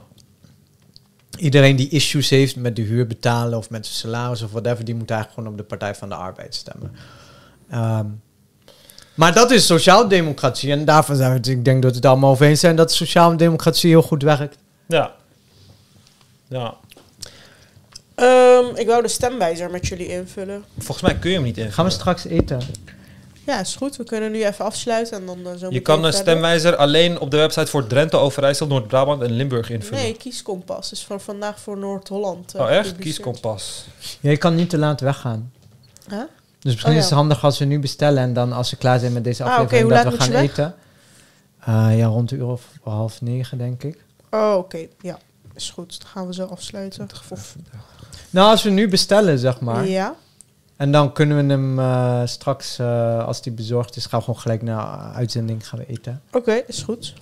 Iedereen 1.37 1.75
die 1.75 1.89
issues 1.89 2.29
heeft 2.29 2.55
met 2.55 2.75
de 2.75 2.81
huur 2.81 3.07
betalen 3.07 3.57
of 3.57 3.69
met 3.69 3.85
zijn 3.85 3.97
salaris 3.97 4.41
of 4.41 4.51
whatever, 4.51 4.85
die 4.85 4.95
moet 4.95 5.09
eigenlijk 5.09 5.39
gewoon 5.39 5.53
op 5.53 5.57
de 5.59 5.75
Partij 5.75 5.95
van 5.95 6.09
de 6.09 6.15
Arbeid 6.15 6.55
stemmen. 6.55 6.95
Ehm, 7.69 8.05
maar 9.13 9.33
dat 9.33 9.51
is 9.51 9.65
sociaaldemocratie. 9.65 10.71
En 10.71 10.85
daarvan 10.85 11.15
zijn 11.15 11.29
we 11.29 11.37
het, 11.37 11.47
ik 11.47 11.65
denk 11.65 11.81
dat 11.81 11.91
we 11.91 11.97
het 11.97 12.05
allemaal 12.05 12.31
over 12.31 12.45
eens 12.45 12.59
zijn 12.59 12.75
dat 12.75 12.91
sociaaldemocratie 12.91 13.89
heel 13.89 14.01
goed 14.01 14.23
werkt. 14.23 14.57
Ja. 14.87 15.11
Ja. 16.47 16.75
Ehm, 18.15 18.75
ik 18.75 18.87
wou 18.87 19.01
de 19.01 19.07
stemwijzer 19.07 19.69
met 19.69 19.87
jullie 19.87 20.07
invullen. 20.07 20.63
Volgens 20.77 21.01
mij 21.01 21.19
kun 21.19 21.29
je 21.29 21.35
hem 21.35 21.45
niet 21.45 21.57
in. 21.57 21.71
Gaan 21.71 21.85
we 21.85 21.91
straks 21.91 22.25
eten? 22.25 22.61
Ja, 23.45 23.59
is 23.59 23.75
goed. 23.75 23.95
We 23.95 24.03
kunnen 24.03 24.31
nu 24.31 24.45
even 24.45 24.65
afsluiten 24.65 25.17
en 25.17 25.25
dan 25.25 25.47
eh, 25.47 25.57
zo 25.59 25.67
Je 25.69 25.79
kan 25.79 26.03
een 26.03 26.13
stemwijzer 26.13 26.75
alleen 26.75 27.19
op 27.19 27.31
de 27.31 27.37
website 27.37 27.67
voor 27.67 27.87
Drenthe, 27.87 28.17
Overijssel, 28.17 28.67
Noord-Brabant 28.67 29.21
en 29.21 29.31
Limburg 29.31 29.69
invullen. 29.69 30.03
Nee, 30.03 30.13
kieskompas 30.17 30.91
is 30.91 31.03
van 31.05 31.21
vandaag 31.21 31.59
voor 31.59 31.77
Noord-Holland. 31.77 32.55
eh, 32.55 32.61
oh, 32.61 32.71
echt? 32.71 32.95
Kieskompas. 32.95 33.85
Jij 34.19 34.37
kan 34.37 34.55
niet 34.55 34.69
te 34.69 34.77
laat 34.77 35.01
weggaan. 35.01 35.51
Huh? 36.09 36.17
Dus 36.59 36.71
misschien 36.71 36.87
Oh, 36.91 36.97
ja. 36.97 37.03
is 37.03 37.09
het 37.09 37.13
handig 37.19 37.43
als 37.43 37.59
we 37.59 37.65
nu 37.65 37.79
bestellen 37.79 38.23
en 38.23 38.33
dan 38.33 38.53
als 38.53 38.69
we 38.71 38.77
klaar 38.77 38.99
zijn 38.99 39.13
met 39.13 39.23
deze 39.23 39.43
Ah, 39.43 39.49
aflevering 39.51 39.83
hoe 39.83 40.03
dat 40.03 40.13
we 40.13 40.19
gaan 40.19 40.31
je 40.31 40.37
eten. 40.37 40.75
Eh, 41.59 41.97
ja, 41.97 42.05
rond 42.05 42.29
de 42.29 42.35
uur 42.35 42.45
of 42.47 42.65
half 42.83 43.21
negen, 43.21 43.57
denk 43.57 43.83
ik. 43.83 44.03
Oh, 44.31 44.53
oké. 44.57 44.87
Ja, 45.01 45.17
is 45.55 45.69
goed. 45.69 45.99
Dan 46.01 46.07
gaan 46.09 46.27
we 46.27 46.33
zo 46.33 46.45
afsluiten. 46.45 47.07
Of, 47.29 47.55
Nou, 48.29 48.49
als 48.51 48.63
we 48.63 48.69
nu 48.69 48.87
bestellen, 48.87 49.39
zeg 49.39 49.59
maar. 49.59 49.87
Ja. 49.87 50.15
En 50.81 50.91
dan 50.91 51.13
kunnen 51.13 51.47
we 51.47 51.53
hem 51.53 51.79
eh, 51.79 52.25
straks, 52.25 52.79
eh, 52.79 53.25
als 53.25 53.41
die 53.41 53.51
bezorgd 53.51 53.95
is, 53.95 54.05
gaan 54.05 54.19
we 54.19 54.25
gewoon 54.25 54.39
gelijk 54.39 54.61
naar 54.61 55.13
uitzending 55.13 55.67
gaan 55.67 55.79
we 55.79 55.85
eten. 55.85 56.21
Oké, 56.31 56.51
is 56.51 56.83
goed. 56.83 57.13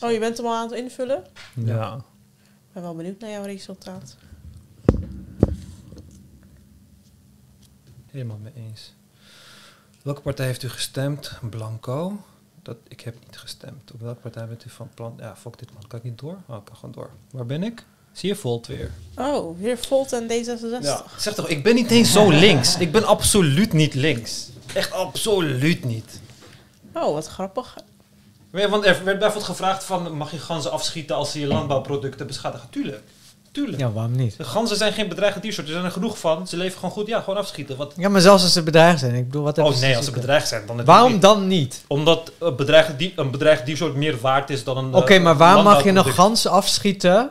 Oh, 0.00 0.10
je 0.10 0.18
bent 0.18 0.36
hem 0.36 0.46
al 0.46 0.54
aan 0.54 0.68
het 0.70 0.78
invullen? 0.78 1.24
Ja. 1.54 1.94
Ik 1.96 2.72
ben 2.72 2.82
wel 2.82 2.94
benieuwd 2.94 3.20
naar 3.20 3.30
jouw 3.30 3.42
resultaat. 3.42 4.16
Helemaal 8.10 8.38
mee 8.42 8.52
eens. 8.56 8.94
Welke 10.02 10.20
partij 10.20 10.46
heeft 10.46 10.62
u 10.62 10.68
gestemd? 10.68 11.38
Blanco. 11.50 12.22
Dat, 12.62 12.76
ik 12.88 13.00
heb 13.00 13.14
niet 13.24 13.38
gestemd. 13.38 13.92
Op 13.92 14.00
welke 14.00 14.20
partij 14.20 14.46
bent 14.46 14.64
u 14.64 14.70
van 14.70 14.88
plan? 14.94 15.14
Ja, 15.18 15.36
fuck 15.36 15.58
dit 15.58 15.72
man. 15.72 15.86
Kan 15.86 15.98
ik 15.98 16.04
niet 16.04 16.18
door? 16.18 16.38
Oh, 16.46 16.56
ik 16.56 16.64
kan 16.64 16.76
gewoon 16.76 16.94
door. 16.94 17.10
Waar 17.30 17.46
ben 17.46 17.62
ik? 17.62 17.84
Zie 18.12 18.28
je 18.28 18.34
Volt 18.36 18.66
weer? 18.66 18.90
Oh, 19.16 19.58
weer 19.60 19.78
Volt 19.78 20.12
en 20.12 20.28
D66. 20.28 20.80
Ja. 20.82 21.04
Zeg 21.18 21.34
toch, 21.34 21.48
ik 21.48 21.62
ben 21.62 21.74
niet 21.74 21.90
eens 21.90 22.12
zo 22.12 22.30
links. 22.30 22.76
Ik 22.78 22.92
ben 22.92 23.04
absoluut 23.04 23.72
niet 23.72 23.94
links. 23.94 24.48
Echt 24.74 24.92
absoluut 24.92 25.84
niet. 25.84 26.20
Oh, 26.94 27.12
wat 27.12 27.26
grappig. 27.26 27.76
Ja, 28.52 28.68
Want 28.68 28.84
er 28.84 29.00
werd 29.04 29.18
bijvoorbeeld 29.18 29.44
gevraagd 29.50 29.84
van, 29.84 30.16
mag 30.16 30.30
je 30.30 30.38
ganzen 30.38 30.70
afschieten 30.72 31.16
als 31.16 31.32
ze 31.32 31.40
je 31.40 31.46
landbouwproducten 31.46 32.26
beschadigen? 32.26 32.68
Tuurlijk. 32.70 33.02
Tuurlijk. 33.52 33.78
Ja, 33.78 33.92
waarom 33.92 34.16
niet? 34.16 34.36
De 34.36 34.44
ganzen 34.44 34.76
zijn 34.76 34.92
geen 34.92 35.08
bedreigde 35.08 35.40
diersoort. 35.40 35.66
Er 35.66 35.72
zijn 35.72 35.84
er 35.84 35.90
genoeg 35.90 36.18
van. 36.18 36.46
Ze 36.48 36.56
leven 36.56 36.74
gewoon 36.78 36.90
goed. 36.90 37.06
Ja, 37.06 37.20
gewoon 37.20 37.36
afschieten. 37.38 37.76
Wat... 37.76 37.92
Ja, 37.96 38.08
maar 38.08 38.20
zelfs 38.20 38.42
als 38.42 38.52
ze 38.52 38.62
bedreigd 38.62 38.98
zijn. 39.00 39.14
Ik 39.14 39.26
bedoel, 39.26 39.42
wat 39.42 39.58
Oh 39.58 39.80
nee, 39.80 39.96
als 39.96 40.04
ze 40.04 40.10
bedreigd 40.10 40.48
zijn, 40.48 40.62
dan 40.66 40.84
Waarom 40.84 41.12
niet. 41.12 41.22
dan 41.22 41.46
niet? 41.46 41.84
Omdat 41.86 42.32
een 42.38 42.56
bedreigde, 42.56 42.96
die, 42.96 43.12
een 43.16 43.30
bedreigde 43.30 43.64
diersoort 43.64 43.94
meer 43.94 44.20
waard 44.20 44.50
is 44.50 44.64
dan 44.64 44.76
een... 44.76 44.94
Oké, 44.94 45.14
eh, 45.14 45.22
maar 45.22 45.36
waarom 45.36 45.64
mag 45.64 45.82
je 45.82 45.88
een 45.88 45.94
landbouwproduct. 45.94 46.42
gans 46.42 46.46
afschieten? 46.46 47.30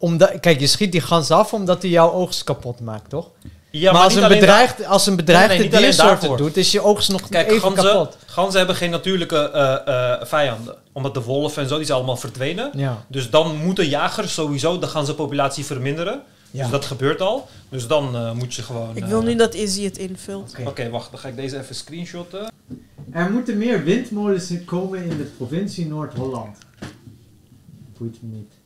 Omdat, 0.00 0.40
kijk, 0.40 0.60
je 0.60 0.66
schiet 0.66 0.92
die 0.92 1.00
gans 1.00 1.30
af 1.30 1.52
omdat 1.52 1.82
hij 1.82 1.90
jouw 1.90 2.12
oogst 2.12 2.44
kapot 2.44 2.80
maakt, 2.80 3.10
toch? 3.10 3.28
Ja, 3.70 3.92
maar 3.92 4.02
als, 4.02 4.14
een 4.14 4.28
bedreigd, 4.28 4.86
als 4.86 5.06
een 5.06 5.16
bedreigde 5.16 5.58
Nee, 5.58 5.68
nee, 5.68 5.80
diersoort 5.80 6.38
doet, 6.38 6.56
is 6.56 6.72
je 6.72 6.82
oogst 6.82 7.10
nog 7.10 7.28
Kijk, 7.28 7.48
even 7.48 7.60
ganzen, 7.60 7.84
kapot. 7.84 8.16
ganzen 8.26 8.58
hebben 8.58 8.76
geen 8.76 8.90
natuurlijke 8.90 9.50
eh, 9.50 10.12
eh, 10.12 10.26
vijanden. 10.26 10.76
Omdat 10.92 11.14
de 11.14 11.22
wolven 11.22 11.62
en 11.62 11.68
zo, 11.68 11.76
die 11.76 11.84
zijn 11.84 11.98
allemaal 11.98 12.16
verdwenen. 12.16 12.70
Ja. 12.74 13.04
Dus 13.08 13.30
dan 13.30 13.56
moeten 13.56 13.88
jagers 13.88 14.34
sowieso 14.34 14.78
de 14.78 14.86
ganzenpopulatie 14.86 15.64
verminderen. 15.64 16.22
Ja. 16.50 16.62
Dus 16.62 16.70
dat 16.70 16.84
gebeurt 16.84 17.20
al. 17.20 17.48
Dus 17.68 17.86
dan 17.86 18.16
eh, 18.16 18.32
moet 18.32 18.54
je 18.54 18.62
gewoon... 18.62 18.96
Ik 18.96 19.04
wil 19.04 19.22
nu 19.22 19.34
dat 19.36 19.54
Izzy 19.54 19.84
het 19.84 19.98
invult. 19.98 20.54
Oké, 20.66 20.90
wacht. 20.90 21.10
Dan 21.10 21.20
ga 21.20 21.28
ik 21.28 21.36
deze 21.36 21.58
even 21.58 21.74
screenshotten. 21.74 22.50
Er 23.12 23.30
moeten 23.30 23.58
meer 23.58 23.84
windmolens 23.84 24.52
komen 24.64 25.02
in 25.02 25.16
de 25.16 25.30
provincie 25.36 25.86
Noord-Holland. 25.86 26.58
Boeit 27.98 28.22
me 28.22 28.36
niet. 28.36 28.59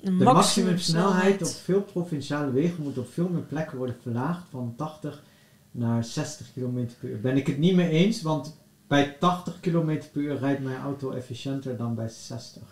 De 0.00 0.10
maximumsnelheid 0.10 1.42
op 1.42 1.48
veel 1.48 1.82
provinciale 1.82 2.50
wegen 2.50 2.82
moet 2.82 2.98
op 2.98 3.12
veel 3.12 3.28
meer 3.28 3.42
plekken 3.42 3.76
worden 3.78 3.96
verlaagd 4.02 4.46
van 4.50 4.74
80 4.76 5.22
naar 5.70 6.04
60 6.04 6.52
km 6.52 6.86
per 7.00 7.08
uur. 7.08 7.20
Ben 7.20 7.36
ik 7.36 7.46
het 7.46 7.58
niet 7.58 7.74
mee 7.74 7.88
eens, 7.88 8.22
want 8.22 8.56
bij 8.86 9.16
80 9.20 9.60
km 9.60 10.02
per 10.12 10.20
uur 10.22 10.38
rijdt 10.38 10.62
mijn 10.62 10.80
auto 10.80 11.10
efficiënter 11.10 11.76
dan 11.76 11.94
bij 11.94 12.08
60 12.08 12.62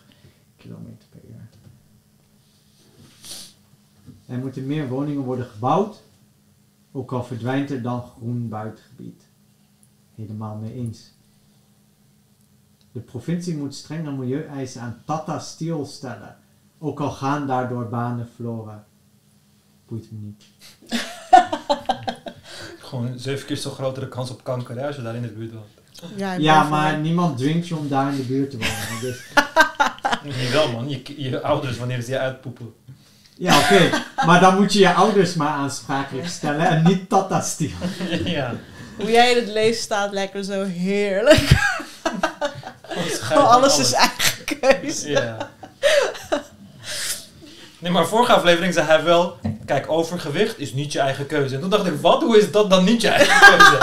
km 0.57 1.07
per 1.11 1.20
uur. 1.28 1.48
Er 4.27 4.39
moeten 4.39 4.66
meer 4.66 4.89
woningen 4.89 5.23
worden 5.23 5.47
gebouwd, 5.47 6.03
ook 6.93 7.12
al 7.12 7.24
verdwijnt 7.24 7.70
er 7.70 7.82
dan 7.82 8.03
groen 8.03 8.48
buitengebied. 8.48 9.23
Helemaal 10.15 10.57
mee 10.57 10.73
eens. 10.73 11.11
De 12.93 13.01
provincie 13.01 13.57
moet 13.57 13.74
strenge 13.74 14.12
milieueisen 14.12 14.81
aan 14.81 15.03
Tata 15.05 15.39
Steel 15.39 15.86
stellen. 15.86 16.36
Ook 16.78 17.01
al 17.01 17.11
gaan 17.11 17.47
daardoor 17.47 17.89
banen 17.89 18.28
verloren. 18.35 18.85
Boeit 19.89 20.11
me 20.11 20.19
niet. 20.19 20.44
Gewoon 22.78 23.19
zeven 23.19 23.47
keer 23.47 23.57
zo 23.57 23.70
grotere 23.70 24.09
kans 24.09 24.31
op 24.31 24.44
kanker 24.44 24.77
hè, 24.77 24.86
als 24.86 24.97
je 24.97 25.03
daar 25.03 25.15
in 25.15 25.23
de 25.23 25.28
buurt 25.28 25.53
woont. 25.53 25.77
Ja, 26.39 26.62
maar 26.62 26.98
niemand 26.98 27.39
dwingt 27.39 27.69
je 27.69 27.77
om 27.77 27.89
daar 27.89 28.11
in 28.11 28.16
de 28.16 28.23
buurt 28.23 28.51
te 28.51 28.57
wonen. 28.57 29.01
Dus, 29.01 29.24
Niet 30.40 30.51
wel 30.51 30.73
man, 30.73 30.89
je, 30.89 31.23
je 31.23 31.43
ouders 31.43 31.78
wanneer 31.78 32.03
ze 32.03 32.11
je 32.11 32.19
uitpoepen. 32.19 32.74
ja, 33.35 33.59
oké. 33.59 33.90
Maar 34.27 34.40
dan 34.40 34.57
moet 34.57 34.73
je 34.73 34.78
je 34.78 34.93
ouders 34.93 35.35
maar 35.35 35.48
aansprakelijk 35.53 36.28
stellen 36.28 36.66
en 36.66 36.85
niet 36.85 37.09
Tata 37.09 37.40
Steel. 37.40 37.70
ja. 38.24 38.55
Hoe 38.97 39.11
jij 39.11 39.31
in 39.31 39.36
het 39.36 39.53
leven 39.53 39.82
staat, 39.82 40.12
lekker 40.12 40.44
zo 40.44 40.65
heerlijk. 40.65 41.74
Gewoon 43.20 43.48
alles 43.48 43.78
is 43.78 43.93
eigen 43.93 44.44
keuze. 44.61 45.11
Ja. 45.11 45.51
Nee, 47.87 47.95
maar 47.95 48.07
vorige 48.07 48.33
aflevering 48.33 48.75
zei 48.75 48.87
hij 48.87 49.03
wel... 49.05 49.37
Kijk, 49.67 49.91
overgewicht 49.91 50.59
is 50.59 50.73
niet 50.73 50.93
je 50.93 50.99
eigen 50.99 51.27
keuze. 51.27 51.55
En 51.55 51.61
toen 51.61 51.71
dacht 51.71 51.87
ik, 51.87 51.93
wat? 52.01 52.23
Hoe 52.23 52.39
is 52.39 52.51
dat 52.51 52.71
dan 52.71 52.85
niet 52.85 53.01
je 53.01 53.09
eigen 53.09 53.41
keuze? 53.57 53.77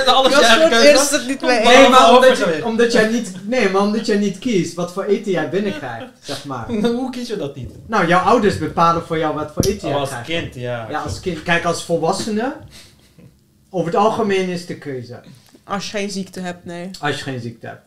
Is 0.00 0.06
alles 0.06 0.32
je 0.38 0.44
eigen 0.44 0.68
keuze? 0.70 0.88
eerst 0.88 1.10
het 1.10 1.26
niet 1.26 1.40
mee 1.40 1.50
Nee, 1.50 1.58
eens. 1.60 1.68
Nee, 1.78 1.88
maar 1.88 2.08
omdat 2.08 2.24
overgewicht. 2.30 2.56
je, 2.58 2.64
omdat 2.64 2.92
jij 2.92 3.08
niet, 3.08 3.32
nee, 3.48 3.68
maar 3.70 3.80
omdat 3.82 4.06
jij 4.06 4.16
niet 4.16 4.38
kiest 4.38 4.74
wat 4.74 4.92
voor 4.92 5.04
eten 5.04 5.32
jij 5.32 5.48
binnenkrijgt, 5.48 6.06
zeg 6.22 6.44
maar. 6.44 6.68
Hoe 6.98 7.10
kies 7.10 7.28
je 7.28 7.36
dat 7.36 7.54
niet? 7.56 7.70
Nou, 7.86 8.06
jouw 8.06 8.20
ouders 8.20 8.58
bepalen 8.58 9.02
voor 9.06 9.18
jou 9.18 9.34
wat 9.34 9.50
voor 9.54 9.62
eten 9.62 9.82
Oh, 9.88 9.90
jij 9.92 10.00
als 10.00 10.08
krijgt. 10.08 10.26
kind, 10.26 10.54
ja. 10.54 10.86
Ja, 10.90 11.00
als 11.00 11.20
kind. 11.20 11.42
Kijk, 11.42 11.64
als 11.64 11.84
volwassene, 11.84 12.52
over 13.70 13.86
het 13.86 13.96
algemeen 13.96 14.48
is 14.48 14.66
de 14.66 14.76
keuze. 14.78 15.20
Als 15.64 15.84
je 15.90 15.96
geen 15.96 16.10
ziekte 16.10 16.40
hebt, 16.40 16.64
nee. 16.64 16.90
Als 17.00 17.16
je 17.16 17.22
geen 17.22 17.40
ziekte 17.40 17.66
hebt. 17.66 17.82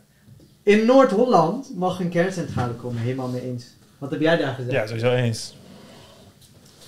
In 0.62 0.84
Noord-Holland 0.86 1.70
mag 1.74 2.00
een 2.00 2.08
kerncentrale 2.10 2.72
komen, 2.72 3.02
helemaal 3.02 3.28
mee 3.28 3.42
eens. 3.42 3.64
Wat 3.98 4.10
heb 4.10 4.20
jij 4.20 4.36
daar 4.36 4.54
gezegd? 4.54 4.72
Ja, 4.72 4.86
sowieso 4.86 5.12
eens. 5.12 5.54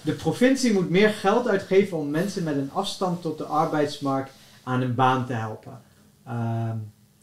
De 0.02 0.12
provincie 0.12 0.72
moet 0.72 0.90
meer 0.90 1.08
geld 1.08 1.48
uitgeven 1.48 1.98
om 1.98 2.10
mensen 2.10 2.42
met 2.42 2.56
een 2.56 2.70
afstand 2.72 3.22
tot 3.22 3.38
de 3.38 3.44
arbeidsmarkt 3.44 4.30
aan 4.62 4.80
een 4.80 4.94
baan 4.94 5.26
te 5.26 5.32
helpen. 5.32 5.80
Ehm, 6.26 6.76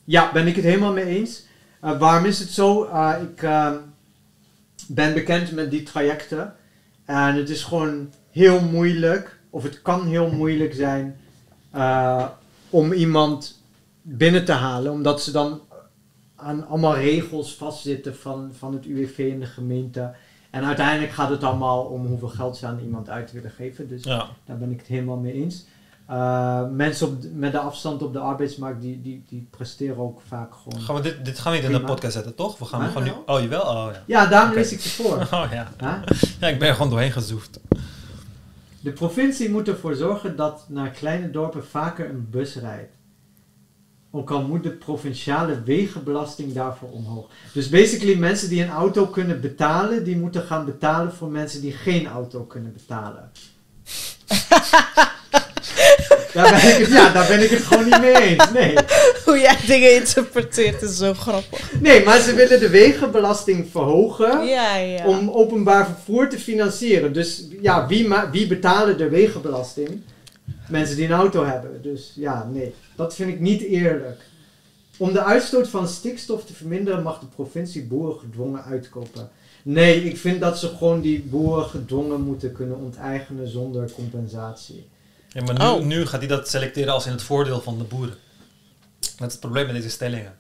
ja, 0.04 0.32
ben 0.32 0.48
ik 0.48 0.56
het 0.56 0.66
helemaal 0.66 0.94
mee 0.94 1.06
eens. 1.06 1.44
Eh, 1.82 2.00
waarom 2.00 2.26
is 2.26 2.40
het 2.40 2.50
zo? 2.50 2.84
Eh, 2.84 3.14
ik 3.22 3.44
ehm, 3.44 3.76
ben 4.88 5.14
bekend 5.14 5.52
met 5.52 5.72
die 5.72 5.84
trajecten. 5.84 6.56
En 7.06 7.36
het 7.36 7.50
is 7.50 7.64
gewoon 7.64 8.10
heel 8.32 8.62
moeilijk, 8.62 9.40
of 9.50 9.64
het 9.64 9.82
kan 9.82 10.08
heel 10.08 10.32
moeilijk 10.32 10.74
zijn, 10.74 11.20
eh, 11.72 12.28
om 12.70 12.94
iemand 12.94 13.62
binnen 14.02 14.46
te 14.46 14.52
halen. 14.52 14.92
Omdat 14.92 15.22
ze 15.22 15.32
dan 15.32 15.62
aan 16.36 16.68
allemaal 16.68 16.96
regels 16.96 17.56
vastzitten 17.56 18.16
van, 18.16 18.50
van 18.58 18.74
het 18.74 18.86
UWV 18.86 19.30
en 19.34 19.40
de 19.40 19.46
gemeente. 19.46 20.14
En 20.50 20.64
uiteindelijk 20.66 21.12
gaat 21.12 21.30
het 21.30 21.44
allemaal 21.44 21.84
om 21.84 22.06
hoeveel 22.06 22.28
geld 22.28 22.58
ze 22.58 22.66
aan 22.66 22.80
iemand 22.84 23.10
uit 23.10 23.32
willen 23.32 23.52
geven. 23.52 23.88
Dus 23.88 24.04
Ja. 24.04 24.28
daar 24.46 24.58
ben 24.58 24.72
ik 24.72 24.78
het 24.80 24.88
helemaal 24.88 25.18
mee 25.18 25.34
eens. 25.34 25.66
Eh, 26.08 26.62
mensen 26.72 27.08
op 27.08 27.14
met 27.34 27.52
de 27.52 27.60
afstand 27.60 28.02
op 28.02 28.14
de 28.14 28.20
arbeidsmarkt, 28.20 28.82
die, 28.82 29.02
die, 29.02 29.24
die 29.30 29.48
presteren 29.50 29.98
ook 29.98 30.22
vaak 30.28 30.54
gewoon. 30.64 30.82
Gaan 30.82 30.96
we 30.96 31.02
dit, 31.02 31.26
dit 31.26 31.40
gaan 31.40 31.52
we 31.52 31.58
niet 31.58 31.68
in 31.68 31.74
de 31.74 31.84
podcast 31.84 32.14
zetten, 32.14 32.36
toch? 32.36 32.58
We 32.58 32.66
gaan 32.66 32.82
Huh? 32.82 32.90
gewoon 32.92 33.04
nu... 33.04 33.12
Oh, 33.26 33.42
jawel? 33.42 33.62
Oh, 33.62 33.88
ja. 33.94 34.04
Ja, 34.06 34.26
daarom 34.26 34.50
Oké. 34.50 34.60
lees 34.60 34.72
ik 34.72 34.80
voor. 34.82 35.18
Oh, 35.40 35.46
ja. 35.52 35.68
Huh? 35.80 36.18
Ja, 36.40 36.48
ik 36.48 36.60
ben 36.60 36.68
er 36.68 36.74
gewoon 36.74 36.90
doorheen 36.90 37.12
gezoefd. 37.12 37.60
De 38.80 38.92
provincie 38.92 39.50
moet 39.50 39.68
ervoor 39.68 39.96
zorgen 39.96 40.36
dat 40.36 40.66
naar 40.68 40.90
kleine 40.90 41.32
dorpen 41.32 41.66
vaker 41.66 42.10
een 42.10 42.28
bus 42.30 42.56
rijdt. 42.56 42.95
Ook 44.16 44.32
al 44.32 44.42
moet 44.42 44.64
de 44.64 44.72
provinciale 44.72 45.64
wegenbelasting 45.64 46.54
daarvoor 46.54 46.90
omhoog. 46.90 47.26
Dus 47.54 47.70
basically 47.70 48.16
mensen 48.16 48.50
die 48.50 48.64
een 48.64 48.70
auto 48.70 49.06
kunnen 49.06 49.42
betalen, 49.42 50.04
die 50.04 50.18
moeten 50.18 50.42
gaan 50.42 50.66
betalen 50.66 51.14
voor 51.14 51.30
mensen 51.30 51.62
die 51.62 51.72
geen 51.72 52.08
auto 52.08 52.44
kunnen 52.44 52.74
betalen. 52.74 53.32
daar, 56.34 56.52
ben 56.52 56.70
ik 56.70 56.78
het, 56.78 56.88
ja, 56.88 57.12
daar 57.12 57.28
ben 57.28 57.44
ik 57.44 57.50
het 57.50 57.62
gewoon 57.62 57.84
niet 57.84 58.00
mee 58.00 58.22
eens. 58.22 58.52
Nee. 58.52 58.76
Hoe 59.26 59.40
jij 59.40 59.58
dingen 59.68 59.96
interpreteert 59.96 60.82
is 60.82 60.98
zo 60.98 61.14
grappig. 61.14 61.72
nee, 61.80 62.04
maar 62.04 62.20
ze 62.20 62.34
willen 62.34 62.60
de 62.60 62.70
wegenbelasting 62.70 63.68
verhogen. 63.72 64.46
Ja, 64.46 64.76
ja. 64.76 65.06
om 65.06 65.30
openbaar 65.30 65.86
vervoer 65.86 66.30
te 66.30 66.40
financieren. 66.40 67.14
Dus 67.14 67.48
ja, 67.62 67.88
wie, 67.88 68.08
wie 68.32 68.48
betalen 68.48 68.98
de 68.98 69.10
wegenbelasting? 69.10 70.02
Mensen 70.68 70.96
die 70.96 71.06
een 71.06 71.12
auto 71.12 71.46
hebben. 71.46 71.82
Dus 71.82 72.12
ja, 72.16 72.50
nee, 72.52 72.74
dat 72.96 73.16
vind 73.16 73.30
ik 73.30 73.40
niet 73.40 73.62
eerlijk. 73.62 74.22
Om 74.98 75.14
de 75.14 75.24
uitstoot 75.24 75.68
van 75.68 75.88
stikstof 75.88 76.46
te 76.46 76.54
verminderen 76.54 77.04
mag 77.04 77.20
de 77.20 77.26
provincie 77.26 77.84
boeren 77.84 78.20
gedwongen 78.20 78.64
uitkopen. 78.64 79.30
Nee, 79.64 80.04
ik 80.04 80.18
vind 80.18 80.40
dat 80.42 80.60
ze 80.60 80.68
gewoon 80.68 81.02
die 81.02 81.22
boeren 81.24 81.66
gedwongen 81.66 82.22
moeten 82.22 82.52
kunnen 82.52 82.78
onteigenen 82.78 83.48
zonder 83.48 83.92
compensatie. 83.92 84.88
Ja, 85.30 85.44
maar 85.44 85.54
nu, 85.60 85.66
Oh. 85.66 85.86
nu 85.86 86.06
gaat 86.06 86.20
hij 86.20 86.28
dat 86.30 86.50
selecteren 86.50 86.94
als 86.94 87.06
in 87.06 87.12
het 87.12 87.22
voordeel 87.24 87.62
van 87.62 87.78
de 87.78 87.84
boeren. 87.84 88.16
Dat 89.00 89.28
is 89.28 89.32
het 89.32 89.40
probleem 89.40 89.66
met 89.66 89.76
deze 89.76 89.90
stellingen. 89.90 90.36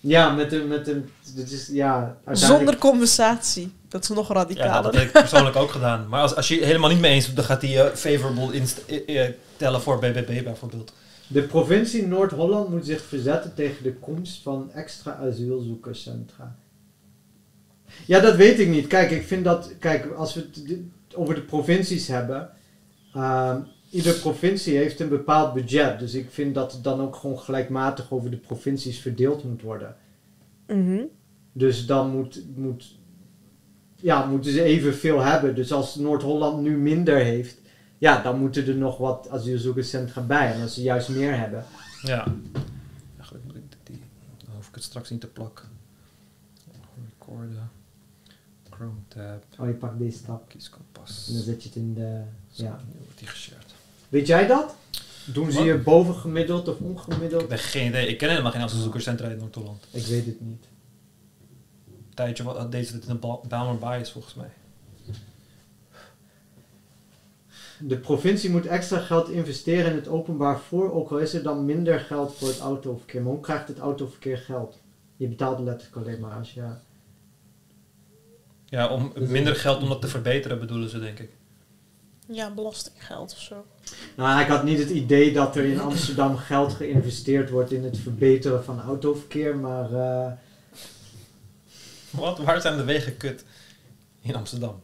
Ja, 0.00 0.30
met 0.30 0.52
een, 0.52 0.68
met 0.68 0.88
een, 0.88 1.10
dit 1.34 1.50
is, 1.50 1.68
ja, 1.72 1.94
uiteindelijk- 2.24 2.38
Zonder 2.58 2.76
compensatie. 2.78 3.72
Dat 3.88 4.02
is 4.02 4.08
nog 4.08 4.28
Ja, 4.28 4.34
dat, 4.34 4.42
radicaler. 4.42 4.82
dat 4.82 4.94
heb 4.94 5.02
ik 5.04 5.12
persoonlijk 5.12 5.56
ook 5.56 5.70
gedaan. 5.70 6.08
Maar 6.08 6.20
als, 6.20 6.34
als 6.34 6.48
je 6.48 6.54
het 6.54 6.64
helemaal 6.64 6.90
niet 6.90 7.00
mee 7.00 7.12
eens 7.12 7.24
bent, 7.24 7.36
dan 7.36 7.44
gaat 7.46 7.62
hij 7.62 7.84
eh, 7.86 7.94
favorable 7.94 8.52
inst- 8.52 8.78
eh, 8.86 9.24
eh, 9.24 9.32
tellen 9.56 9.80
voor 9.80 9.98
BBB 9.98 10.44
bijvoorbeeld. 10.44 10.92
De 11.28 11.42
provincie 11.42 12.06
Noord-Holland 12.06 12.68
moet 12.68 12.86
zich 12.86 13.02
verzetten 13.02 13.54
tegen 13.54 13.82
de 13.82 13.94
komst 13.94 14.42
van 14.42 14.72
extra 14.72 15.14
asielzoekerscentra. 15.14 16.56
Ja, 18.06 18.20
dat 18.20 18.36
weet 18.36 18.58
ik 18.58 18.68
niet. 18.68 18.86
Kijk, 18.86 19.10
ik 19.10 19.22
vind 19.22 19.44
dat, 19.44 19.72
kijk, 19.78 20.12
als 20.12 20.34
we 20.34 20.40
het 20.40 20.80
over 21.14 21.34
de 21.34 21.42
provincies 21.42 22.08
hebben, 22.08 22.50
ehm 23.14 23.60
iedere 23.90 24.18
provincie 24.18 24.76
heeft 24.76 25.00
een 25.00 25.08
bepaald 25.08 25.54
budget. 25.54 25.98
Dus 25.98 26.14
ik 26.14 26.30
vind 26.30 26.54
dat 26.54 26.72
het 26.72 26.84
dan 26.84 27.00
ook 27.00 27.16
gewoon 27.16 27.38
gelijkmatig 27.38 28.12
over 28.12 28.30
de 28.30 28.36
provincies 28.36 28.98
verdeeld 28.98 29.44
moet 29.44 29.62
worden. 29.62 29.96
Mhm. 30.66 31.02
Dus 31.52 31.86
dan 31.86 32.10
moet, 32.10 32.42
moet, 32.54 32.98
ja, 33.96 34.26
moeten 34.26 34.52
ze 34.52 34.62
evenveel 34.62 35.20
hebben. 35.20 35.54
Dus 35.54 35.72
als 35.72 35.94
Noord-Holland 35.94 36.62
nu 36.62 36.76
minder 36.76 37.16
heeft, 37.16 37.60
ja, 37.98 38.22
dan 38.22 38.38
moeten 38.38 38.66
er 38.66 38.74
nog 38.74 38.98
wat 38.98 39.28
asielzoekerscentra 39.30 40.20
bij. 40.22 40.52
En 40.52 40.62
als 40.62 40.74
ze 40.74 40.82
juist 40.82 41.08
meer 41.08 41.38
hebben, 41.38 41.64
Ja. 42.02 42.26
Eigenlijk 43.16 43.44
moet 43.44 43.56
ik 43.56 43.62
die, 43.82 44.02
dan 44.44 44.54
hoef 44.54 44.68
ik 44.68 44.74
het 44.74 44.84
straks 44.84 45.10
niet 45.10 45.20
te 45.20 45.26
plakken. 45.26 45.68
Recorden. 47.18 47.70
Chrome 48.70 48.98
tab. 49.08 49.44
Oh, 49.58 49.66
je 49.66 49.72
pakt 49.72 49.98
deze 49.98 50.18
stap 50.18 50.48
Kies 50.48 50.70
kompas. 50.70 51.24
en 51.28 51.34
dan 51.34 51.42
zet 51.42 51.62
je 51.62 51.68
het 51.68 51.76
in 51.78 51.94
de... 51.94 52.22
Zo, 52.52 52.64
Ja. 52.64 52.80
nu 52.86 52.98
wordt 53.04 53.18
die 53.18 53.28
geshared. 53.28 53.74
Weet 54.08 54.26
jij 54.26 54.46
dat? 54.46 54.74
Doen 55.32 55.52
ze 55.52 55.62
je 55.62 55.78
bovengemiddeld 55.78 56.68
of 56.68 56.78
Ik 56.78 56.84
ongemiddeld? 56.86 57.50
heb 57.50 57.58
geen 57.60 57.86
idee. 57.88 58.06
Ik 58.06 58.18
ken 58.18 58.28
helemaal 58.30 58.52
geen 58.52 58.60
asielzoekerscentra 58.62 59.28
in 59.28 59.38
Noord-Holland. 59.38 59.84
Ik 59.90 60.06
weet 60.06 60.26
het 60.26 60.40
niet. 60.40 60.64
Een 61.88 62.14
tijdje 62.14 62.42
wat, 62.42 62.72
deed 62.72 62.86
ze 62.88 62.94
het 62.94 63.04
in 63.06 63.18
de 63.20 63.38
Bijlmer 63.48 63.78
Bias 63.78 64.12
volgens 64.12 64.34
mij. 64.34 64.48
De 67.80 67.96
provincie 67.98 68.50
moet 68.50 68.66
extra 68.66 68.98
geld 68.98 69.28
investeren 69.28 69.90
in 69.90 69.96
het 69.96 70.08
openbaar 70.08 70.56
vervoer, 70.58 70.92
ook 70.92 71.10
al 71.10 71.18
is 71.18 71.34
er 71.34 71.42
dan 71.42 71.64
minder 71.64 72.00
geld 72.00 72.34
voor 72.36 72.48
het 72.48 72.58
autoverkeer. 72.58 73.22
Maar 73.22 73.32
hoe 73.32 73.40
krijgt 73.40 73.68
het 73.68 73.78
autoverkeer 73.78 74.38
geld? 74.38 74.80
Je 75.16 75.26
betaalt 75.28 75.58
letterlijk 75.58 75.96
alleen 76.06 76.20
maar 76.20 76.36
als 76.36 76.54
je... 76.54 76.62
Ja, 78.64 78.88
om 78.88 79.12
minder 79.14 79.54
geld 79.56 79.82
om 79.82 79.88
dat 79.88 80.00
te 80.00 80.08
verbeteren 80.08 80.58
bedoelen 80.60 80.88
ze, 80.88 81.00
denk 81.00 81.18
ik. 81.18 81.30
Ja, 82.26 82.50
belastinggeld 82.54 83.32
of 83.32 83.38
zo. 83.38 83.64
Nou, 84.16 84.40
ik 84.40 84.46
had 84.48 84.64
niet 84.64 84.78
het 84.78 84.90
idee 84.90 85.32
dat 85.32 85.56
er 85.56 85.64
in 85.64 85.80
Amsterdam 85.80 86.36
geld 86.36 86.72
geïnvesteerd 86.72 87.50
wordt 87.50 87.72
in 87.72 87.84
het 87.84 87.98
verbeteren 87.98 88.64
van 88.64 88.80
autoverkeer, 88.80 89.56
maar... 89.56 89.92
eh, 89.92 90.32
Wat? 92.10 92.38
Waar 92.38 92.60
zijn 92.60 92.76
de 92.76 92.84
wegen 92.84 93.16
kut 93.16 93.44
in 94.20 94.34
Amsterdam? 94.34 94.80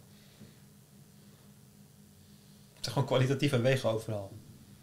Het 2.85 2.93
zijn 2.93 3.05
gewoon 3.05 3.19
kwalitatieve 3.19 3.61
wegen 3.61 3.91
overal. 3.91 4.33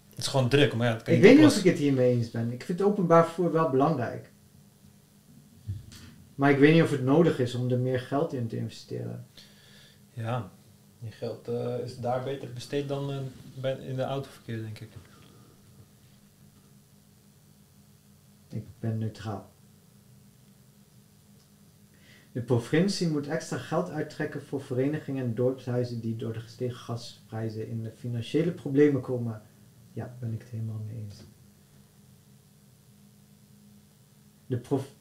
Het 0.09 0.19
is 0.19 0.27
gewoon 0.27 0.49
druk, 0.49 0.73
maar 0.73 0.88
ja, 0.88 0.93
dat 0.93 1.03
kan 1.03 1.13
je 1.13 1.19
ik 1.19 1.25
weet 1.25 1.38
niet 1.38 1.45
of 1.45 1.57
ik 1.57 1.63
het 1.63 1.77
hiermee 1.77 2.11
eens 2.11 2.31
ben. 2.31 2.51
Ik 2.51 2.63
vind 2.63 2.80
het 2.80 2.88
openbaar 2.88 3.25
vervoer 3.25 3.51
wel 3.51 3.69
belangrijk. 3.69 4.31
Maar 6.35 6.51
ik 6.51 6.57
weet 6.57 6.73
niet 6.73 6.83
of 6.83 6.91
het 6.91 7.03
nodig 7.03 7.39
is 7.39 7.55
om 7.55 7.71
er 7.71 7.80
meer 7.80 7.99
geld 7.99 8.33
in 8.33 8.47
te 8.47 8.57
investeren. 8.57 9.27
Ja, 10.13 10.51
je 10.99 11.11
geld 11.11 11.47
eh, 11.47 11.80
is 11.80 11.99
daar 11.99 12.23
beter 12.23 12.53
besteed 12.53 12.88
dan 12.88 13.11
eh, 13.11 13.17
bij, 13.53 13.77
in 13.77 13.95
de 13.95 14.03
autoverkeer, 14.03 14.61
denk 14.61 14.80
ik. 14.80 14.89
Ik 18.49 18.63
ben 18.80 18.97
neutraal. 18.97 19.50
De 22.31 22.41
provincie 22.41 23.07
moet 23.07 23.27
extra 23.27 23.57
geld 23.57 23.89
uittrekken 23.89 24.41
voor 24.41 24.61
verenigingen 24.61 25.23
en 25.23 25.35
dorpshuizen 25.35 25.99
die 25.99 26.15
door 26.15 26.33
de 26.33 26.39
gestegen 26.39 26.75
gasprijzen 26.75 27.67
in 27.67 27.83
de 27.83 27.91
financiële 27.91 28.51
problemen 28.51 29.01
komen. 29.01 29.41
Ja, 29.93 30.15
ben 30.19 30.33
ik 30.33 30.41
het 30.41 30.49
helemaal 30.49 30.81
mee 30.87 30.95
eens. 30.95 31.23
De 34.45 34.57
prof 34.57 34.93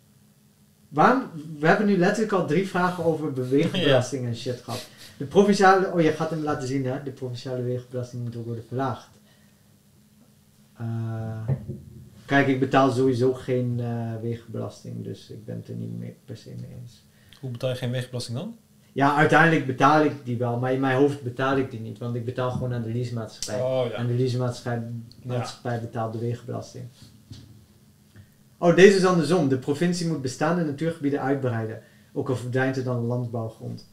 Waarom? 0.91 1.31
We 1.59 1.67
hebben 1.67 1.87
nu 1.87 1.97
letterlijk 1.97 2.33
al 2.33 2.47
drie 2.47 2.69
vragen 2.69 3.05
over 3.05 3.33
beweegbelasting 3.33 4.27
en 4.27 4.37
shit 4.37 4.61
gehad. 4.61 4.89
De 5.17 5.25
provinciale, 5.25 5.93
oh 5.93 6.01
je 6.01 6.11
gaat 6.13 6.31
hem 6.31 6.43
laten 6.43 6.69
zien 6.69 6.87
hè, 6.87 7.03
de 7.03 7.11
provinciale 7.11 7.63
wegenbelasting 7.63 8.23
moet 8.23 8.37
ook 8.37 8.45
worden 8.45 8.65
verlaagd. 8.65 9.09
Eh, 10.77 11.49
kijk, 12.25 12.47
ik 12.47 12.61
betaal 12.61 12.91
sowieso 12.91 13.33
geen 13.33 13.81
eh, 13.81 14.13
wegenbelasting, 14.21 15.05
dus 15.05 15.31
ik 15.31 15.45
ben 15.45 15.57
het 15.57 15.69
er 15.69 15.75
niet 15.75 15.99
mee, 15.99 16.17
per 16.25 16.37
se 16.37 16.55
mee 16.61 16.77
eens. 16.81 17.05
Hoe 17.41 17.51
betaal 17.51 17.71
je 17.71 17.77
geen 17.77 17.91
wegenbelasting 17.91 18.39
dan? 18.39 18.57
Ja, 18.93 19.17
uiteindelijk 19.17 19.67
betaal 19.67 20.05
ik 20.05 20.13
die 20.25 20.37
wel, 20.37 20.59
maar 20.59 20.73
in 20.73 20.81
mijn 20.81 20.97
hoofd 20.97 21.23
betaal 21.23 21.57
ik 21.57 21.71
die 21.71 21.81
niet, 21.81 21.99
want 21.99 22.15
ik 22.15 22.25
betaal 22.25 22.51
gewoon 22.51 22.73
aan 22.75 22.83
de 22.83 22.93
leasemaatschappij. 22.93 23.65
Oh 23.65 23.99
En 23.99 24.07
de 24.07 24.15
leasemaatschappij 24.15 24.91
maatschappij 25.25 25.81
betaalt 25.81 26.13
de 26.13 26.19
wegenbelasting. 26.19 26.85
Oh, 28.59 28.77
deze 28.77 28.97
is 28.97 29.05
andersom. 29.05 29.49
De 29.49 29.59
provincie 29.59 30.07
moet 30.09 30.23
bestaande 30.23 30.65
natuurgebieden 30.65 31.21
uitbreiden. 31.21 31.83
Ook 32.13 32.29
al 32.29 32.37
verdwijnt 32.37 32.77
er 32.77 32.85
dan 32.85 33.05
landbouwgrond. 33.07 33.87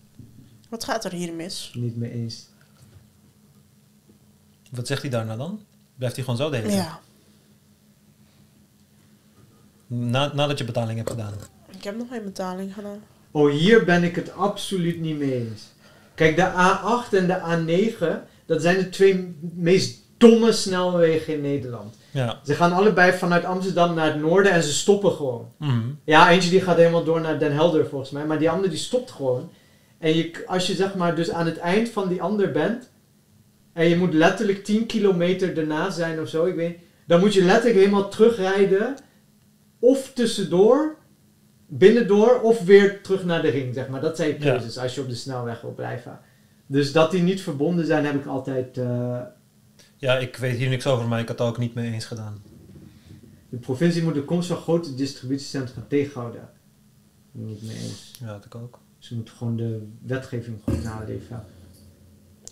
Wat 0.69 0.83
gaat 0.83 1.05
er 1.05 1.11
hier 1.11 1.33
mis? 1.33 1.71
Niet 1.75 1.95
mee 1.97 2.11
eens. 2.11 2.47
Wat 4.71 4.87
zegt 4.87 5.01
hij 5.01 5.11
daarna 5.11 5.35
dan? 5.35 5.59
Blijft 5.95 6.15
hij 6.15 6.23
gewoon 6.25 6.39
zo 6.39 6.49
de 6.49 6.55
hele 6.55 6.67
tijd? 6.69 6.79
Ja, 6.83 6.99
Na, 9.87 10.33
nadat 10.33 10.57
je 10.57 10.63
betaling 10.65 10.97
hebt 10.97 11.09
gedaan. 11.09 11.33
ik 11.69 11.83
heb 11.83 11.97
nog 11.97 12.07
geen 12.07 12.23
betaling 12.23 12.73
gedaan. 12.73 12.99
Oh, 13.37 13.51
hier 13.51 13.85
ben 13.85 14.03
ik 14.03 14.15
het 14.15 14.33
absoluut 14.33 15.01
niet 15.01 15.17
mee 15.17 15.33
eens. 15.33 15.61
Kijk, 16.15 16.35
de 16.35 16.51
A8 16.51 17.13
en 17.13 17.27
de 17.27 17.39
A9, 17.39 18.05
dat 18.45 18.61
zijn 18.61 18.77
de 18.77 18.89
twee 18.89 19.35
meest 19.55 19.99
domme 20.17 20.51
snelwegen 20.51 21.33
in 21.33 21.41
Nederland. 21.41 21.95
Ja. 22.11 22.39
Ze 22.43 22.53
gaan 22.53 22.73
allebei 22.73 23.13
vanuit 23.13 23.45
Amsterdam 23.45 23.93
naar 23.93 24.05
het 24.05 24.21
noorden 24.21 24.51
en 24.51 24.63
ze 24.63 24.73
stoppen 24.73 25.11
gewoon. 25.11 25.51
Mhm. 25.57 25.79
Ja, 26.03 26.29
eentje 26.29 26.49
die 26.49 26.61
gaat 26.61 26.77
helemaal 26.77 27.03
door 27.03 27.21
naar 27.21 27.39
Den 27.39 27.53
Helder 27.53 27.87
volgens 27.87 28.11
mij, 28.11 28.25
maar 28.25 28.39
die 28.39 28.49
andere 28.49 28.69
die 28.69 28.77
stopt 28.77 29.11
gewoon. 29.11 29.49
En 29.99 30.15
je, 30.15 30.43
als 30.45 30.67
je 30.67 30.73
zeg 30.73 30.95
maar 30.95 31.15
dus 31.15 31.31
aan 31.31 31.45
het 31.45 31.57
eind 31.57 31.89
van 31.89 32.07
die 32.07 32.21
ander 32.21 32.51
bent, 32.51 32.89
en 33.73 33.89
je 33.89 33.97
moet 33.97 34.13
letterlijk 34.13 34.63
10 34.63 34.85
kilometer 34.85 35.53
daarna 35.53 35.89
zijn 35.89 36.21
of 36.21 36.29
zo, 36.29 36.45
ik 36.45 36.55
weet 36.55 36.77
dan 37.07 37.19
moet 37.19 37.33
je 37.33 37.43
letterlijk 37.43 37.75
helemaal 37.75 38.09
terugrijden, 38.09 38.95
of 39.79 40.11
tussendoor, 40.13 40.95
binnendoor, 41.67 42.41
of 42.41 42.63
weer 42.63 43.01
terug 43.01 43.25
naar 43.25 43.41
de 43.41 43.49
ring, 43.49 43.73
zeg 43.73 43.87
maar. 43.87 44.01
Dat 44.01 44.15
zijn 44.15 44.29
je 44.29 44.33
Ja. 44.39 44.51
keuzes 44.51 44.77
als 44.77 44.95
je 44.95 45.01
op 45.01 45.09
de 45.09 45.15
snelweg 45.15 45.61
wil 45.61 45.73
blijven. 45.73 46.19
Dus 46.65 46.91
dat 46.91 47.11
die 47.11 47.21
niet 47.21 47.41
verbonden 47.41 47.85
zijn, 47.85 48.05
heb 48.05 48.15
ik 48.15 48.25
altijd... 48.25 48.77
eh, 48.77 49.21
Ja, 49.97 50.17
ik 50.17 50.35
weet 50.35 50.57
hier 50.57 50.69
niks 50.69 50.87
over, 50.87 51.07
maar 51.07 51.19
ik 51.19 51.27
had 51.27 51.39
het 51.39 51.47
ook 51.47 51.57
niet 51.57 51.73
mee 51.73 51.91
eens 51.91 52.05
gedaan. 52.05 52.41
de 53.49 53.57
provincie 53.57 54.03
moet 54.03 54.13
de 54.13 54.23
komst 54.25 54.47
van 54.47 54.57
grote 54.57 54.95
distributiecentra 54.95 55.81
tegenhouden. 55.87 56.49
Niet 57.31 57.61
mee 57.61 57.75
eens. 57.77 58.13
Ja, 58.19 58.25
dat 58.33 58.45
ik 58.45 58.55
ook. 58.55 58.79
Ze 58.97 59.15
moeten 59.15 59.33
gewoon 59.35 59.55
de 59.55 59.87
wetgeving 60.01 60.57
goed 60.63 60.83
naleven. 60.83 61.43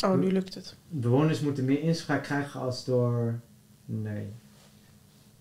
Oh, 0.05 0.17
nu 0.19 0.31
lukt 0.31 0.53
het. 0.53 0.75
Bewoners 0.89 1.39
moeten 1.39 1.65
meer 1.65 1.81
inspraak 1.81 2.23
krijgen 2.23 2.59
als 2.59 2.85
door. 2.85 3.39
Nee. 3.85 4.27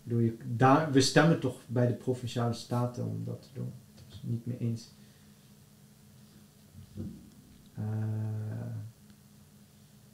Bedoel, 0.04 0.18
je, 0.22 0.36
daar, 0.46 0.92
we 0.92 1.00
stemmen 1.00 1.40
toch 1.40 1.56
bij 1.66 1.86
de 1.86 1.92
provinciale 1.92 2.52
staten 2.52 3.04
om 3.06 3.22
dat 3.24 3.42
te 3.42 3.48
doen. 3.52 3.72
Dat 3.94 4.04
is 4.08 4.14
het 4.14 4.30
niet 4.30 4.46
mee 4.46 4.58
eens. 4.58 4.88
Eh, 7.74 7.82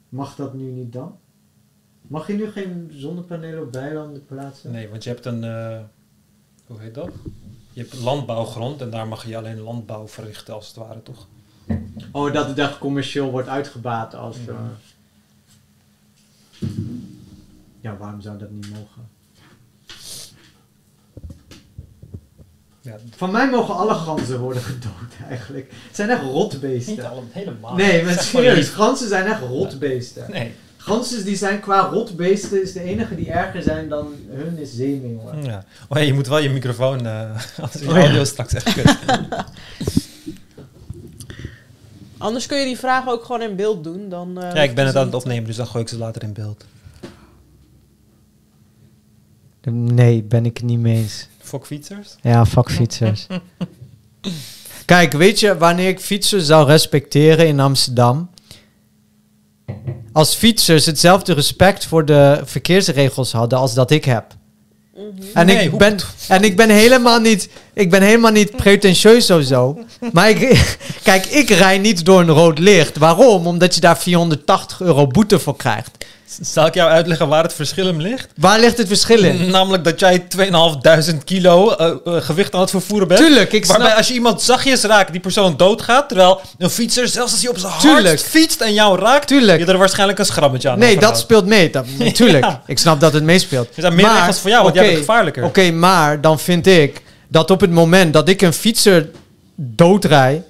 mag 0.09 0.35
dat 0.35 0.53
nu 0.53 0.71
niet 0.71 0.93
dan? 0.93 1.17
Mag 2.01 2.27
je 2.27 2.33
nu 2.33 2.47
geen 2.51 2.89
zonnepanelen 2.93 3.63
op 3.63 3.73
weilanden 3.73 4.25
plaatsen? 4.25 4.71
Nee, 4.71 4.89
want 4.89 5.03
je 5.03 5.09
hebt 5.09 5.25
een... 5.25 5.43
eh, 5.43 5.79
hoe 6.67 6.79
heet 6.79 6.93
dat? 6.93 7.09
Je 7.73 7.81
hebt 7.81 7.99
landbouwgrond 7.99 8.81
en 8.81 8.89
daar 8.89 9.07
mag 9.07 9.25
je 9.25 9.37
alleen 9.37 9.59
landbouw 9.59 10.07
verrichten 10.07 10.53
als 10.53 10.67
het 10.67 10.75
ware, 10.75 11.03
toch? 11.03 11.27
Oh, 12.11 12.33
dat 12.33 12.47
het 12.47 12.57
echt 12.57 12.77
commercieel 12.77 13.31
wordt 13.31 13.47
uitgebaat 13.47 14.15
als... 14.15 14.37
Eh, 14.47 14.55
Ja, 17.79 17.97
waarom 17.97 18.21
zou 18.21 18.37
dat 18.37 18.51
niet 18.51 18.69
mogen? 18.69 19.09
Ja, 22.81 22.95
Van 23.15 23.31
mij 23.31 23.49
mogen 23.49 23.75
alle 23.75 23.93
ganzen 23.93 24.39
worden 24.39 24.61
gedood 24.71 25.27
eigenlijk. 25.29 25.71
Het 25.87 25.95
zijn 25.95 26.09
echt 26.09 26.21
rotbeesten. 26.21 27.09
alle, 27.09 27.21
helemaal. 27.31 27.75
Nee, 27.75 28.03
maar 28.03 28.19
serieus, 28.19 28.55
niet. 28.57 28.67
ganzen 28.67 29.07
zijn 29.07 29.25
echt 29.25 29.41
rotbeesten. 29.41 30.25
Nee. 30.31 30.53
Ganzen 30.77 31.25
die 31.25 31.35
zijn 31.35 31.59
qua 31.59 31.79
rotbeesten, 31.79 32.61
is 32.61 32.73
de 32.73 32.81
enige 32.83 33.15
die 33.15 33.31
erger 33.31 33.61
zijn 33.61 33.89
dan 33.89 34.13
hun 34.29 34.57
is 34.57 34.75
zeemeeuwen. 34.75 35.43
Ja. 35.43 35.63
Oh 35.89 35.97
ja, 35.97 36.03
je 36.03 36.13
moet 36.13 36.27
wel 36.27 36.39
je 36.39 36.49
microfoon, 36.49 37.05
eh 37.05 37.31
als 37.61 37.73
je 37.73 37.87
Oh 37.87 37.95
ja. 37.95 38.01
audio 38.01 38.23
straks 38.23 38.53
echt 38.53 38.73
kut. 38.73 38.97
Anders 42.17 42.45
kun 42.45 42.57
je 42.57 42.65
die 42.65 42.77
vragen 42.77 43.11
ook 43.11 43.25
gewoon 43.25 43.41
in 43.41 43.55
beeld 43.55 43.83
doen. 43.83 44.09
Dan, 44.09 44.41
eh, 44.41 44.53
ja, 44.55 44.61
ik 44.61 44.75
ben 44.75 44.85
het 44.85 44.95
aan 44.95 45.05
het 45.05 45.15
opnemen, 45.15 45.45
dus 45.45 45.55
dan 45.55 45.67
gooi 45.67 45.83
ik 45.83 45.89
ze 45.89 45.97
later 45.97 46.23
in 46.23 46.33
beeld. 46.33 46.65
Nee, 49.69 50.23
ben 50.23 50.45
ik 50.45 50.57
het 50.57 50.65
niet 50.65 50.79
mee 50.79 50.95
eens. 50.95 51.27
Fokfietsers? 51.39 52.15
Ja, 52.21 52.45
vakfietsers. 52.45 53.27
Kijk, 54.85 55.13
weet 55.13 55.39
je, 55.39 55.57
wanneer 55.57 55.87
ik 55.87 55.99
fietsers 55.99 56.45
zou 56.45 56.67
respecteren 56.67 57.47
in 57.47 57.59
Amsterdam. 57.59 58.29
Als 60.13 60.35
fietsers 60.35 60.85
hetzelfde 60.85 61.33
respect 61.33 61.85
voor 61.85 62.05
de 62.05 62.41
verkeersregels 62.45 63.31
hadden 63.31 63.59
als 63.59 63.73
dat 63.73 63.91
ik 63.91 64.05
heb. 64.05 64.25
Mhm. 64.95 65.03
En, 65.33 65.45
Nee, 65.45 65.63
ik 65.63 65.77
ben, 65.77 65.97
en 66.27 66.43
ik 66.43 66.55
ben 66.55 66.69
helemaal 66.69 67.19
niet, 67.19 67.49
ik 67.73 67.89
ben 67.89 68.01
helemaal 68.01 68.31
niet 68.31 68.55
pretentieus 68.55 69.29
of 69.31 69.43
zo. 69.43 69.79
Maar 70.13 70.29
ik, 70.29 70.39
kijk, 71.03 71.25
ik 71.25 71.49
rij 71.49 71.77
niet 71.77 72.05
door 72.05 72.19
een 72.19 72.29
rood 72.29 72.59
licht. 72.59 72.97
Waarom? 72.97 73.47
Omdat 73.47 73.75
je 73.75 73.81
daar 73.81 73.97
480 73.97 74.81
euro 74.81 75.07
boete 75.07 75.39
voor 75.39 75.55
krijgt. 75.55 76.00
Zal 76.41 76.65
ik 76.65 76.73
jou 76.73 76.91
uitleggen 76.91 77.27
waar 77.27 77.43
het 77.43 77.53
verschil 77.53 77.87
in 77.87 78.01
ligt? 78.01 78.27
Waar 78.35 78.59
ligt 78.59 78.77
het 78.77 78.87
verschil 78.87 79.23
in? 79.23 79.49
Namelijk 79.49 79.83
dat 79.83 79.99
jij 79.99 80.19
2500 80.19 81.23
kilo 81.23 81.71
eh, 81.71 82.21
gewicht 82.21 82.53
aan 82.53 82.61
het 82.61 82.69
vervoeren 82.69 83.07
bent. 83.07 83.19
Tuurlijk, 83.19 83.53
ik 83.53 83.65
Waarbij 83.65 83.85
snap... 83.85 83.97
als 83.97 84.07
je 84.07 84.13
iemand 84.13 84.41
zachtjes 84.41 84.83
raakt, 84.83 85.11
die 85.11 85.21
persoon 85.21 85.57
doodgaat. 85.57 86.07
Terwijl 86.07 86.41
een 86.57 86.69
fietser, 86.69 87.07
zelfs 87.07 87.31
als 87.31 87.41
hij 87.41 87.49
op 87.49 87.57
zijn 87.57 87.73
Tuurlijk. 87.79 88.07
hardst 88.07 88.25
fietst 88.27 88.61
en 88.61 88.73
jou 88.73 88.99
raakt, 88.99 89.27
Tuurlijk. 89.27 89.59
je 89.59 89.65
er 89.65 89.77
waarschijnlijk 89.77 90.19
een 90.19 90.25
schrammetje 90.25 90.69
aan 90.69 90.79
Nee, 90.79 90.99
dat 90.99 91.19
speelt 91.19 91.45
mee. 91.45 91.69
Dat, 91.69 91.85
natuurlijk. 91.97 92.43
Ja. 92.51 92.61
Ik 92.65 92.79
snap 92.79 92.99
dat 92.99 93.13
het 93.13 93.23
meespeelt. 93.23 93.67
Er 93.75 93.81
zijn 93.81 93.95
meer 93.95 94.05
Maar, 94.05 94.19
regels 94.19 94.39
voor 94.39 94.49
jou, 94.49 94.63
want 94.63 94.75
jij 94.75 94.85
bent 94.85 94.97
gevaarlijker. 94.97 95.43
Oké, 95.43 95.71
maar 95.71 96.21
dan 96.21 96.39
vind 96.39 96.67
ik 96.67 97.01
dat 97.27 97.51
op 97.51 97.61
het 97.61 97.71
moment 97.71 98.13
dat 98.13 98.29
ik 98.29 98.41
een 98.41 98.53
fietser 98.53 99.09
doodrij, 99.55 100.43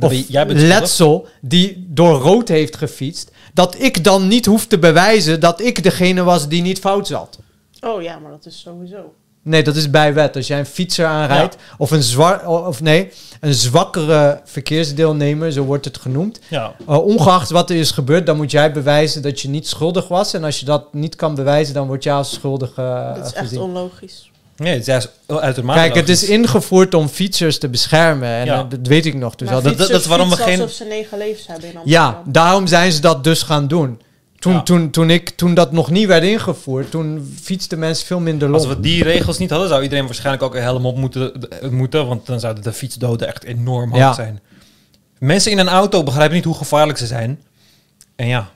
of 0.00 0.12
jij 0.28 0.46
bent 0.46 0.60
letsel, 0.60 1.28
die 1.40 1.86
door 1.88 2.20
rood 2.20 2.48
heeft 2.48 2.76
gefietst, 2.76 3.30
dat 3.54 3.80
ik 3.80 4.04
dan 4.04 4.28
niet 4.28 4.46
hoef 4.46 4.66
te 4.66 4.78
bewijzen 4.78 5.40
dat 5.40 5.60
ik 5.60 5.82
degene 5.82 6.22
was 6.22 6.48
die 6.48 6.62
niet 6.62 6.78
fout 6.78 7.06
zat. 7.06 7.38
Oh 7.80 8.02
ja, 8.02 8.18
maar 8.18 8.30
dat 8.30 8.46
is 8.46 8.60
sowieso. 8.60 9.14
Nee, 9.42 9.62
dat 9.62 9.76
is 9.76 9.90
bij 9.90 10.14
wet. 10.14 10.36
Als 10.36 10.46
jij 10.46 10.58
een 10.58 10.66
fietser 10.66 11.06
aanrijdt, 11.06 11.56
of 11.78 11.90
een 11.90 12.02
zwar, 12.02 12.46
of 12.48 12.80
nee, 12.80 13.10
een 13.40 13.54
zwakkere 13.54 14.40
verkeersdeelnemer, 14.44 15.52
zo 15.52 15.62
wordt 15.64 15.84
het 15.84 15.98
genoemd. 15.98 16.40
Ja. 16.48 16.74
Uh, 16.88 17.04
ongeacht 17.04 17.50
wat 17.50 17.70
er 17.70 17.76
is 17.76 17.90
gebeurd, 17.90 18.26
dan 18.26 18.36
moet 18.36 18.50
jij 18.50 18.72
bewijzen 18.72 19.22
dat 19.22 19.40
je 19.40 19.48
niet 19.48 19.68
schuldig 19.68 20.08
was. 20.08 20.34
En 20.34 20.44
als 20.44 20.60
je 20.60 20.66
dat 20.66 20.94
niet 20.94 21.16
kan 21.16 21.34
bewijzen, 21.34 21.74
dan 21.74 21.86
word 21.86 22.02
jij 22.02 22.14
als 22.14 22.32
schuldig 22.32 22.76
uh, 22.78 23.14
Dat 23.14 23.26
is 23.26 23.32
echt 23.32 23.48
gezien. 23.48 23.60
onlogisch. 23.60 24.30
Nee, 24.56 24.78
het 24.78 24.88
is 24.88 25.08
uitermate 25.26 25.78
Kijk, 25.80 25.94
het 25.94 26.08
is 26.08 26.24
ingevoerd 26.24 26.94
om 26.94 27.08
fietsers 27.08 27.58
te 27.58 27.68
beschermen. 27.68 28.28
En 28.28 28.44
Ja. 28.46 28.62
dat 28.62 28.78
weet 28.82 29.06
ik 29.06 29.14
nog. 29.14 29.34
Dus 29.34 29.48
Maar 29.48 29.56
al- 29.56 29.62
dat- 29.62 29.78
dat- 29.78 29.88
dat 29.88 30.00
is 30.00 30.06
waarom 30.06 30.28
we 30.28 30.34
fietsen 30.36 30.52
geen- 30.52 30.62
alsof 30.62 30.76
ze 30.76 30.84
negen 30.84 31.18
levens 31.18 31.46
hebben 31.46 31.72
in 31.72 31.78
ja, 31.84 32.22
daarom 32.26 32.66
zijn 32.66 32.92
ze 32.92 33.00
dat 33.00 33.24
dus 33.24 33.42
gaan 33.42 33.66
doen. 33.68 34.00
Toen, 34.38 34.52
Ja. 34.52 34.62
toen, 34.62 34.90
toen, 34.90 35.10
ik, 35.10 35.28
toen 35.30 35.54
dat 35.54 35.72
nog 35.72 35.90
niet 35.90 36.06
werd 36.06 36.22
ingevoerd, 36.22 36.90
toen 36.90 37.36
fietsten 37.42 37.78
mensen 37.78 38.06
veel 38.06 38.20
minder 38.20 38.52
Als 38.52 38.64
los. 38.64 38.74
we 38.74 38.80
die 38.80 39.02
regels 39.02 39.38
niet 39.38 39.50
hadden, 39.50 39.68
zou 39.68 39.82
iedereen 39.82 40.04
waarschijnlijk 40.04 40.42
ook 40.44 40.54
een 40.54 40.62
helm 40.62 40.86
op 40.86 40.96
moeten, 40.96 41.48
eh, 41.60 41.68
moeten 41.68 42.06
want 42.06 42.26
dan 42.26 42.40
zouden 42.40 42.62
de 42.62 42.72
fietsdoden 42.72 43.28
echt 43.28 43.44
enorm 43.44 43.90
hoog 43.90 43.98
Ja. 44.00 44.12
zijn. 44.12 44.40
Mensen 45.18 45.50
in 45.50 45.58
een 45.58 45.68
auto 45.68 46.02
begrijpen 46.02 46.34
niet 46.34 46.44
hoe 46.44 46.54
gevaarlijk 46.54 46.98
ze 46.98 47.06
zijn. 47.06 47.40
En 48.16 48.26
ja, 48.26 48.48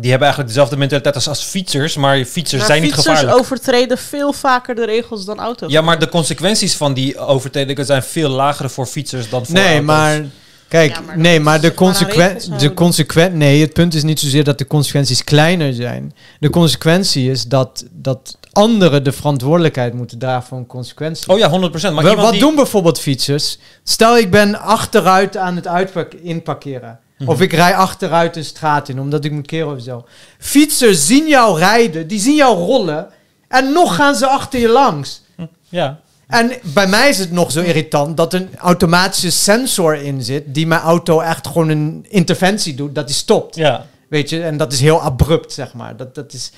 die 0.00 0.10
hebben 0.10 0.28
eigenlijk 0.28 0.48
dezelfde 0.48 0.76
mentaliteit 0.76 1.14
als, 1.14 1.28
als 1.28 1.42
fietsers, 1.42 1.96
maar 1.96 2.24
fietsers 2.24 2.58
Maar 2.60 2.66
zijn 2.70 2.82
niet 2.82 2.92
fietsers 2.94 3.18
gevaarlijk. 3.18 3.38
overtreden 3.44 3.98
veel 3.98 4.32
vaker 4.32 4.74
de 4.74 4.84
regels 4.84 5.24
dan 5.24 5.38
auto's. 5.38 5.72
Ja, 5.72 5.80
maar 5.80 5.98
de 5.98 6.08
consequenties 6.08 6.74
van 6.74 6.94
die 6.94 7.18
overtredingen 7.18 7.84
zijn 7.84 8.02
veel 8.02 8.28
lager 8.28 8.70
voor 8.70 8.86
fietsers 8.86 9.28
dan 9.28 9.44
voor 9.46 9.54
Nee, 9.54 9.64
auto's. 9.66 9.84
maar 9.86 10.24
kijk, 10.68 10.94
Ja, 10.94 11.00
maar 11.00 11.18
nee, 11.18 11.40
maar 11.40 11.60
de 11.60 11.68
regels 11.68 11.78
consequentie, 11.88 12.48
de 12.48 12.54
houden. 12.56 12.74
consequen, 12.74 13.36
nee, 13.36 13.60
het 13.60 13.72
punt 13.72 13.94
is 13.94 14.02
niet 14.02 14.20
zozeer 14.20 14.44
dat 14.44 14.58
de 14.58 14.66
consequenties 14.66 15.24
kleiner 15.24 15.74
zijn. 15.74 16.14
De 16.40 16.50
consequentie 16.50 17.30
is 17.30 17.44
dat, 17.44 17.84
dat 17.92 18.38
anderen 18.52 19.04
de 19.04 19.12
verantwoordelijkheid 19.12 19.94
moeten 19.94 20.18
dragen 20.18 20.42
voor 20.48 20.58
een 20.58 20.66
consequentie. 20.66 21.28
Oh 21.32 21.38
ja, 21.38 21.50
100%. 21.50 21.92
Maar 21.92 22.16
wat 22.16 22.32
die... 22.32 22.40
doen 22.40 22.54
bijvoorbeeld 22.54 23.00
fietsers? 23.00 23.58
Stel, 23.84 24.18
ik 24.18 24.30
ben 24.30 24.60
achteruit 24.60 25.36
aan 25.36 25.56
het 25.56 25.66
uitpak 25.66 26.14
inparkeren. 26.14 26.98
Of 27.26 27.40
ik 27.40 27.52
rij 27.52 27.74
achteruit 27.74 28.36
een 28.36 28.44
straat 28.44 28.88
in, 28.88 29.00
omdat 29.00 29.24
ik 29.24 29.32
moet 29.32 29.46
keren 29.46 29.74
of 29.74 29.82
zo. 29.82 30.04
Fietsers 30.38 31.06
zien 31.06 31.28
jou 31.28 31.58
rijden, 31.58 32.06
die 32.06 32.20
zien 32.20 32.34
jou 32.34 32.58
rollen. 32.58 33.08
En 33.48 33.72
nog 33.72 33.94
gaan 33.94 34.14
ze 34.14 34.26
achter 34.26 34.60
je 34.60 34.68
langs. 34.68 35.22
Ja. 35.68 36.00
En 36.26 36.52
bij 36.62 36.86
mij 36.86 37.08
is 37.08 37.18
het 37.18 37.32
nog 37.32 37.52
zo 37.52 37.60
irritant 37.60 38.16
dat 38.16 38.34
een 38.34 38.48
automatische 38.56 39.30
sensor 39.30 39.94
in 39.94 40.22
zit... 40.22 40.44
die 40.46 40.66
mijn 40.66 40.80
auto 40.80 41.20
echt 41.20 41.46
gewoon 41.46 41.68
een 41.68 42.06
interventie 42.08 42.74
doet, 42.74 42.94
dat 42.94 43.06
die 43.06 43.16
stopt. 43.16 43.56
ja. 43.56 43.86
Weet 44.08 44.30
je, 44.30 44.42
en 44.42 44.56
dat 44.56 44.72
is 44.72 44.80
heel 44.80 45.02
abrupt, 45.02 45.52
zeg 45.52 45.74
maar. 45.74 45.96
Dat, 45.96 46.14
dat 46.14 46.32
is, 46.32 46.52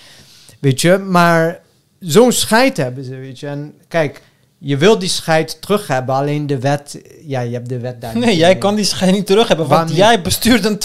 weet 0.58 0.81
je, 0.81 0.99
maar 0.99 1.60
zo'n 2.00 2.32
scheid 2.32 2.76
hebben 2.76 3.05
ze, 3.05 3.16
weet 3.16 3.41
je. 3.41 3.47
En 3.47 3.74
kijk, 3.89 4.23
je 4.65 4.76
wil 4.76 4.99
die 4.99 5.08
scheid 5.08 5.60
terug 5.60 5.86
hebben, 5.86 6.15
alleen 6.15 6.47
de 6.47 6.58
wet, 6.58 7.00
ja, 7.26 7.41
je 7.41 7.52
hebt 7.52 7.68
de 7.68 7.78
wet 7.78 8.00
daar. 8.00 8.18
Nee, 8.18 8.36
jij 8.36 8.49
mee. 8.49 8.58
kan 8.58 8.74
die 8.74 8.84
schijn 8.84 9.12
niet 9.12 9.26
terug 9.26 9.49
hebben, 9.49 9.66
want 9.66 9.94
jij 9.97 10.23
bestuurt 10.23 10.65
een 10.65 10.78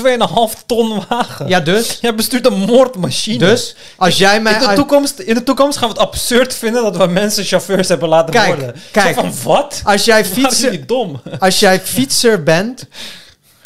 2,5 0.59 0.65
ton 0.65 1.03
wagen. 1.09 1.47
Ja, 1.47 1.59
dus, 1.59 1.97
Jij 2.01 2.15
bestuurt 2.15 2.45
een 2.45 2.59
moordmachine. 2.59 3.37
dus, 3.37 3.75
als 3.95 4.17
jij 4.17 4.41
mij... 4.41 4.53
in, 4.53 4.59
de 4.59 4.73
toekomst, 4.73 5.19
in 5.19 5.33
de 5.33 5.43
toekomst 5.43 5.77
gaan 5.77 5.87
we 5.89 5.93
het 5.93 6.03
absurd 6.03 6.53
vinden 6.55 6.83
dat 6.83 6.97
we 6.97 7.05
mensen 7.07 7.43
chauffeurs 7.43 7.87
hebben 7.87 8.09
laten 8.09 8.33
Kijk, 8.33 8.47
worden. 8.47 8.75
kijk. 8.91 9.15
Zo 9.15 9.21
van, 9.21 9.33
wat? 9.43 9.81
Als 9.83 10.05
jij, 10.05 10.25
fietser, 10.25 10.71
niet 10.71 10.87
dom? 10.87 11.21
als 11.39 11.59
jij 11.59 11.79
fietser 11.79 12.43
bent, 12.43 12.85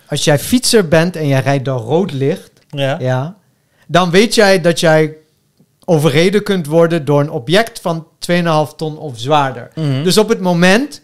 als 0.07 0.23
jij 0.23 0.39
fietser 0.39 0.87
bent 0.87 1.15
en 1.15 1.27
jij 1.27 1.41
rijdt 1.41 1.65
door 1.65 1.79
rood 1.79 2.11
licht, 2.11 2.51
Ja. 2.69 2.97
ja, 2.99 3.35
dan 3.87 4.11
weet 4.11 4.35
jij 4.35 4.61
dat 4.61 4.79
jij 4.79 5.15
overreden 5.91 6.43
kunt 6.43 6.65
worden 6.67 7.05
door 7.05 7.19
een 7.19 7.31
object 7.31 7.79
van 7.81 8.07
2,5 8.19 8.75
ton 8.75 8.97
of 8.97 9.13
zwaarder. 9.19 9.71
Mhm. 9.75 10.03
Dus 10.03 10.17
op 10.17 10.29
het 10.29 10.39
moment 10.39 11.01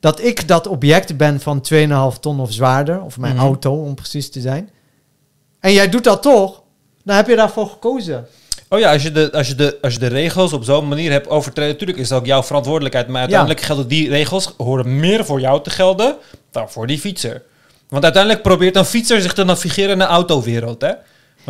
dat 0.00 0.22
ik 0.24 0.48
dat 0.48 0.66
object 0.66 1.16
ben 1.16 1.40
van 1.40 1.60
2,5 1.60 2.18
ton 2.20 2.40
of 2.40 2.52
zwaarder, 2.52 3.02
of 3.02 3.18
mijn 3.18 3.34
Mhm. 3.34 3.44
auto 3.44 3.72
om 3.82 3.94
precies 3.94 4.30
te 4.30 4.40
zijn, 4.40 4.70
en 5.60 5.72
jij 5.72 5.88
doet 5.88 6.04
dat 6.04 6.22
toch, 6.22 6.62
dan 7.04 7.16
heb 7.16 7.28
je 7.28 7.36
daarvoor 7.36 7.66
gekozen. 7.68 8.26
Oh 8.68 8.78
ja, 8.78 8.92
als 8.92 9.02
je, 9.02 9.12
de, 9.12 9.32
als, 9.32 9.48
je 9.48 9.54
de, 9.54 9.78
als 9.82 9.92
je 9.92 9.98
de 9.98 10.06
regels 10.06 10.52
op 10.52 10.64
zo'n 10.64 10.88
manier 10.88 11.10
hebt 11.10 11.28
overtreden, 11.28 11.72
natuurlijk 11.72 11.98
is 11.98 12.08
dat 12.08 12.18
ook 12.18 12.26
jouw 12.26 12.42
verantwoordelijkheid. 12.42 13.08
Maar 13.08 13.20
uiteindelijk 13.20 13.60
gelden 13.60 13.88
die 13.88 14.08
regels, 14.08 14.54
horen 14.56 15.00
meer 15.00 15.24
voor 15.24 15.40
jou 15.40 15.62
te 15.62 15.70
gelden 15.70 16.16
dan 16.50 16.70
voor 16.70 16.86
die 16.86 16.98
fietser. 16.98 17.42
Want 17.88 18.04
uiteindelijk 18.04 18.42
probeert 18.42 18.76
een 18.76 18.84
fietser 18.84 19.20
zich 19.20 19.32
te 19.32 19.44
navigeren 19.44 19.90
in 19.90 19.98
de 19.98 20.04
autowereld, 20.04 20.80
hè? 20.80 20.92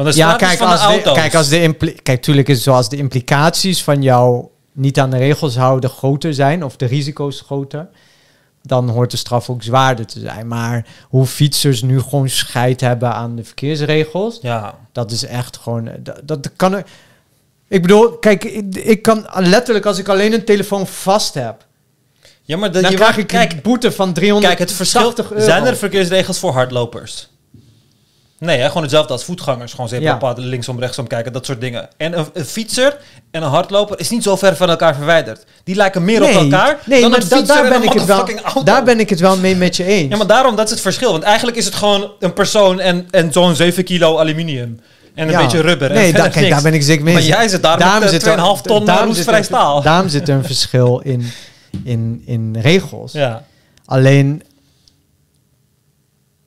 Want 0.05 0.15
Ja, 0.15 0.37
kijk, 0.37 0.59
van 0.59 0.69
als 0.69 0.81
de, 0.81 1.13
kijk, 1.13 1.35
als 1.35 1.49
de 1.49 1.95
kijk, 2.03 2.23
tuurlijk 2.23 2.49
is 2.49 2.63
zoals 2.63 2.89
de 2.89 2.97
implicaties 2.97 3.83
van 3.83 4.03
jou 4.03 4.47
niet 4.73 4.99
aan 4.99 5.11
de 5.11 5.17
regels 5.17 5.57
houden 5.57 5.91
groter 5.91 6.35
zijn, 6.35 6.65
of 6.65 6.77
de 6.77 6.87
risico's 6.87 7.41
groter, 7.41 7.89
dan 8.63 8.89
hoort 8.89 9.11
de 9.11 9.17
straf 9.17 9.51
ook 9.51 9.63
zwaarder 9.63 10.07
te 10.07 10.21
zijn. 10.21 10.47
Maar 10.47 10.87
hoe 11.09 11.27
fietsers 11.27 11.83
nu 11.83 12.01
gewoon 12.01 12.29
scheid 12.29 12.81
hebben 12.81 13.15
aan 13.15 13.37
de 13.37 13.45
verkeersregels, 13.45 14.39
Ja, 14.43 14.79
Dat 14.93 15.11
is 15.11 15.25
echt 15.25 15.57
gewoon. 15.57 15.91
Dat, 16.01 16.21
dat 16.25 16.51
kan 16.57 16.75
er. 16.75 16.85
Ik 17.69 17.83
bedoel, 17.83 18.11
kijk, 18.19 18.45
ik, 18.45 18.75
ik 18.75 19.03
kan 19.03 19.27
letterlijk 19.35 19.87
als 19.87 19.99
ik 19.99 20.09
alleen 20.09 20.33
een 20.33 20.45
telefoon 20.45 20.87
vast 20.87 21.35
heb, 21.35 21.67
ja 22.43 22.57
maar 22.57 22.73
dan 22.73 22.83
je 22.83 22.97
krijg 22.97 23.17
ik 23.17 23.27
kijk, 23.27 23.63
boete 23.63 23.93
van 23.93 24.13
300. 24.13 24.47
Kijk, 24.47 24.69
het 24.69 24.77
verschil... 24.77 25.13
euro. 25.17 25.41
Zijn 25.41 25.67
er 25.67 25.77
verkeersregels 25.77 26.39
voor 26.39 26.53
hardlopers? 26.53 27.29
Nee, 28.39 28.59
hè? 28.59 28.67
gewoon 28.69 28.83
hetzelfde 28.83 29.13
als 29.13 29.25
voetgangers. 29.25 29.71
Gewoon 29.73 29.89
zeker 29.89 30.19
Ja. 30.21 30.33
linksom, 30.37 30.79
rechtsom 30.79 31.07
kijken, 31.07 31.33
dat 31.33 31.47
soort 31.47 31.61
dingen. 31.61 31.89
En 31.97 32.19
een, 32.19 32.27
een 32.33 32.45
fietser 32.45 32.97
en 33.31 33.43
een 33.43 33.49
hardloper 33.49 34.01
is 34.01 34.11
niet 34.11 34.23
zo 34.23 34.37
ver 34.37 34.57
van 34.57 34.69
elkaar 34.71 34.95
verwijderd. 34.95 35.45
Die 35.65 35.75
lijken 35.75 36.05
meer 36.05 36.23
op 36.23 36.29
elkaar 36.29 36.79
nee, 36.85 37.01
dan 37.01 37.11
maar 37.11 37.21
een 37.23 37.29
da- 37.29 37.37
fietser 37.37 37.57
daar, 37.57 37.65
en 37.65 37.71
ben 37.81 37.83
ik 37.83 37.93
het 37.93 38.05
wel, 38.05 38.29
auto. 38.43 38.63
daar 38.63 38.85
ben 38.85 39.01
ik 39.01 39.11
het 39.11 39.21
wel 39.21 39.37
mee 39.37 39.57
met 39.57 39.77
je 39.77 39.85
eens. 39.85 40.11
Ja, 40.11 40.17
maar 40.17 40.27
daarom, 40.27 40.57
dat 40.57 40.65
is 40.65 40.71
het 40.71 40.81
verschil. 40.81 41.11
Want 41.13 41.23
eigenlijk 41.23 41.57
is 41.57 41.65
het 41.65 41.75
gewoon 41.75 42.11
een 42.19 42.33
persoon 42.33 42.81
en, 42.81 43.09
en 43.11 43.33
zo'n 43.33 43.55
7 43.57 43.85
kilo 43.85 44.19
aluminium. 44.19 44.81
En 45.15 45.25
een 45.27 45.31
Ja. 45.33 45.43
beetje 45.43 45.61
rubber. 45.61 45.93
Nee, 45.93 46.13
da- 46.13 46.29
kijk, 46.29 46.51
daar 46.51 46.63
ben 46.63 46.75
ik 46.75 46.83
zeker 46.83 47.05
mee 47.05 47.15
Maar 47.15 47.23
jij 47.23 47.49
zit 47.49 47.63
daar 47.63 47.79
met, 48.01 48.13
eh, 48.13 48.19
2,5 48.19 48.61
ton 48.63 48.85
daarom 48.85 49.07
roestvrij 49.07 49.43
staal. 49.43 49.83
Daarom 49.83 50.09
zit 50.09 50.29
er 50.29 50.35
een 50.35 50.45
verschil 50.45 51.01
in, 51.05 51.31
in, 51.85 52.23
in 52.27 52.57
regels. 52.61 53.13
Ja. 53.13 53.43
Alleen 53.85 54.43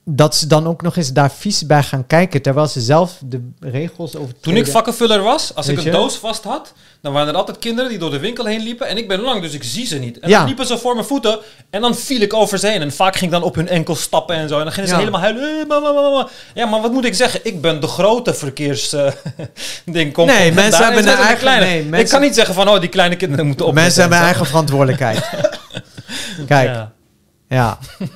dat 0.05 0.35
ze 0.35 0.47
dan 0.47 0.67
ook 0.67 0.81
nog 0.81 0.95
eens 0.97 1.13
daar 1.13 1.31
vies 1.31 1.65
bij 1.65 1.83
gaan 1.83 2.07
kijken, 2.07 2.41
terwijl 2.41 2.67
ze 2.67 2.81
zelf 2.81 3.17
de 3.25 3.49
regels 3.59 4.15
over. 4.15 4.33
Toen 4.39 4.55
ik 4.55 4.67
vakkenvuller 4.67 5.21
was, 5.21 5.55
als 5.55 5.65
Weet 5.67 5.77
ik 5.77 5.85
een 5.85 5.91
je? 5.91 5.97
doos 5.97 6.15
vast 6.17 6.43
had, 6.43 6.73
dan 7.01 7.13
waren 7.13 7.27
er 7.27 7.35
altijd 7.35 7.59
kinderen 7.59 7.89
die 7.89 7.99
door 7.99 8.09
de 8.11 8.19
winkel 8.19 8.45
heen 8.45 8.61
liepen. 8.63 8.87
En 8.87 8.97
ik 8.97 9.07
ben 9.07 9.19
lang, 9.19 9.41
dus 9.41 9.53
ik 9.53 9.63
zie 9.63 9.85
ze 9.85 9.97
niet. 9.97 10.19
En 10.19 10.29
Ja. 10.29 10.37
dan 10.37 10.47
liepen 10.47 10.65
ze 10.65 10.77
voor 10.77 10.93
mijn 10.95 11.05
voeten 11.07 11.39
en 11.69 11.81
dan 11.81 11.95
viel 11.95 12.21
ik 12.21 12.33
over 12.33 12.57
ze 12.59 12.67
heen. 12.67 12.81
En 12.81 12.91
vaak 12.91 13.13
ging 13.15 13.25
ik 13.25 13.39
dan 13.39 13.43
op 13.47 13.55
hun 13.55 13.67
enkel 13.67 13.95
stappen 13.95 14.35
en 14.35 14.49
zo. 14.49 14.57
En 14.57 14.63
dan 14.63 14.73
gingen 14.73 14.87
ze 14.89 14.93
Ja. 14.95 14.99
helemaal 14.99 15.21
huilen. 15.21 15.59
Eh, 15.61 15.67
mama, 15.67 15.91
mama, 15.91 16.09
mama. 16.09 16.29
Ja, 16.53 16.65
maar 16.65 16.81
wat 16.81 16.91
moet 16.91 17.05
ik 17.05 17.13
zeggen? 17.13 17.39
Ik 17.43 17.61
ben 17.61 17.81
de 17.81 17.87
grote 17.87 18.33
verkeers 18.33 18.93
eh, 18.93 19.11
ding. 19.85 20.13
Kom, 20.13 20.25
Nee, 20.25 20.45
kom 20.45 20.55
mensen 20.55 20.79
daar. 20.79 20.89
En 20.89 20.93
hebben 20.95 21.03
zij 21.03 21.11
een 21.13 21.17
zijn 21.17 21.17
de 21.17 21.23
eigen- 21.23 21.39
kleine. 21.39 21.89
nee, 21.89 22.01
Ik 22.03 22.09
kan 22.09 22.21
niet 22.21 22.35
zeggen 22.35 22.53
van, 22.53 22.69
oh, 22.69 22.79
die 22.79 22.89
kleine 22.89 23.15
kinderen 23.15 23.45
moeten 23.47 23.65
op. 23.65 23.73
Mensen 23.73 24.01
hebben 24.01 24.19
eigen 24.19 24.45
verantwoordelijkheid. 24.45 25.29
Kijk, 26.47 26.87
ja. 27.47 27.77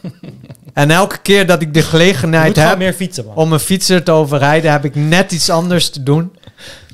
En 0.75 0.91
elke 0.91 1.17
keer 1.17 1.47
dat 1.47 1.61
ik 1.61 1.73
de 1.73 1.81
gelegenheid 1.81 2.55
heb 2.55 2.77
meer 2.77 2.93
fietsen, 2.93 3.25
man. 3.25 3.35
om 3.35 3.53
een 3.53 3.59
fietser 3.59 4.03
te 4.03 4.11
overrijden, 4.11 4.71
heb 4.71 4.85
ik 4.85 4.95
net 4.95 5.31
iets 5.31 5.49
anders 5.49 5.89
te 5.89 6.03
doen. 6.03 6.35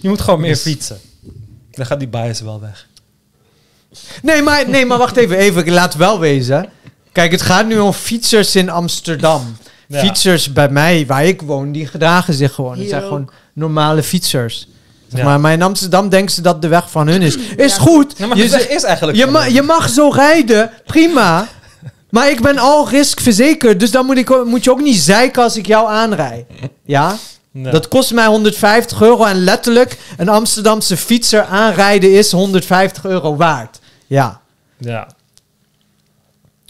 Je 0.02 0.10
moet 0.10 0.22
gewoon 0.22 0.40
meer 0.42 0.52
Dus- 0.54 0.62
fietsen. 0.62 1.00
Dan 1.72 1.86
gaat 1.86 2.00
die 2.00 2.08
bias 2.08 2.42
wel 2.42 2.62
weg. 2.62 2.88
Nee, 4.22 4.42
maar, 4.42 4.70
nee, 4.70 4.86
maar 4.86 4.98
wacht 4.98 5.18
even, 5.18 5.38
even. 5.38 5.62
Ik 5.66 5.70
laat 5.72 5.96
wel 5.96 6.20
wezen. 6.20 6.70
Kijk, 7.12 7.32
het 7.32 7.42
gaat 7.42 7.68
nu 7.68 7.80
om 7.80 7.94
fietsers 7.94 8.56
in 8.56 8.70
Amsterdam. 8.70 9.58
Ja. 9.88 10.00
Fietsers 10.00 10.54
bij 10.54 10.70
mij, 10.70 11.06
waar 11.08 11.26
ik 11.26 11.42
woon, 11.42 11.72
die 11.72 11.88
gedragen 11.88 12.34
zich 12.34 12.54
gewoon. 12.54 12.78
Het 12.80 12.90
zijn 12.90 13.02
gewoon 13.02 13.30
normale 13.54 14.04
fietsers. 14.04 14.68
Zeg 15.08 15.20
Ja. 15.20 15.26
maar, 15.26 15.40
maar 15.40 15.52
in 15.52 15.62
Amsterdam 15.62 16.10
denken 16.10 16.32
ze 16.36 16.42
dat 16.42 16.62
de 16.62 16.68
weg 16.68 16.92
van 16.92 17.08
hun 17.08 17.22
is. 17.22 17.36
Is 17.38 17.76
Ja. 17.76 17.82
goed. 17.82 18.14
Ja, 18.18 18.28
maar 18.28 18.38
je, 18.38 18.44
is 18.70 18.84
eigenlijk... 18.84 19.18
je, 19.18 19.26
ma- 19.26 19.46
je 19.46 19.62
mag 19.62 19.90
zo 19.90 20.10
rijden, 20.10 20.72
prima. 20.86 21.48
Maar 22.12 22.30
ik 22.30 22.42
ben 22.42 22.58
al 22.58 22.90
risk 22.90 23.20
verzekerd. 23.20 23.80
Dus 23.80 23.92
dan 23.92 24.06
moet, 24.06 24.18
ik, 24.18 24.46
moet 24.46 24.64
je 24.64 24.72
ook 24.72 24.82
niet 24.82 24.98
zeiken 24.98 25.44
als 25.44 25.58
ik 25.58 25.66
jou 25.66 25.90
aanrij. 25.90 26.46
Ja? 26.86 27.18
Nee. 27.52 27.72
Dat 27.72 27.88
kost 27.88 28.14
mij 28.14 28.26
150 28.26 29.02
euro. 29.02 29.24
En 29.24 29.44
letterlijk, 29.44 29.98
een 30.18 30.30
Amsterdamse 30.30 30.98
fietser 30.98 31.44
aanrijden 31.44 32.14
is 32.14 32.32
150 32.32 33.06
euro 33.06 33.36
waard. 33.36 33.80
Ja. 34.08 34.42
Ja. 34.78 35.08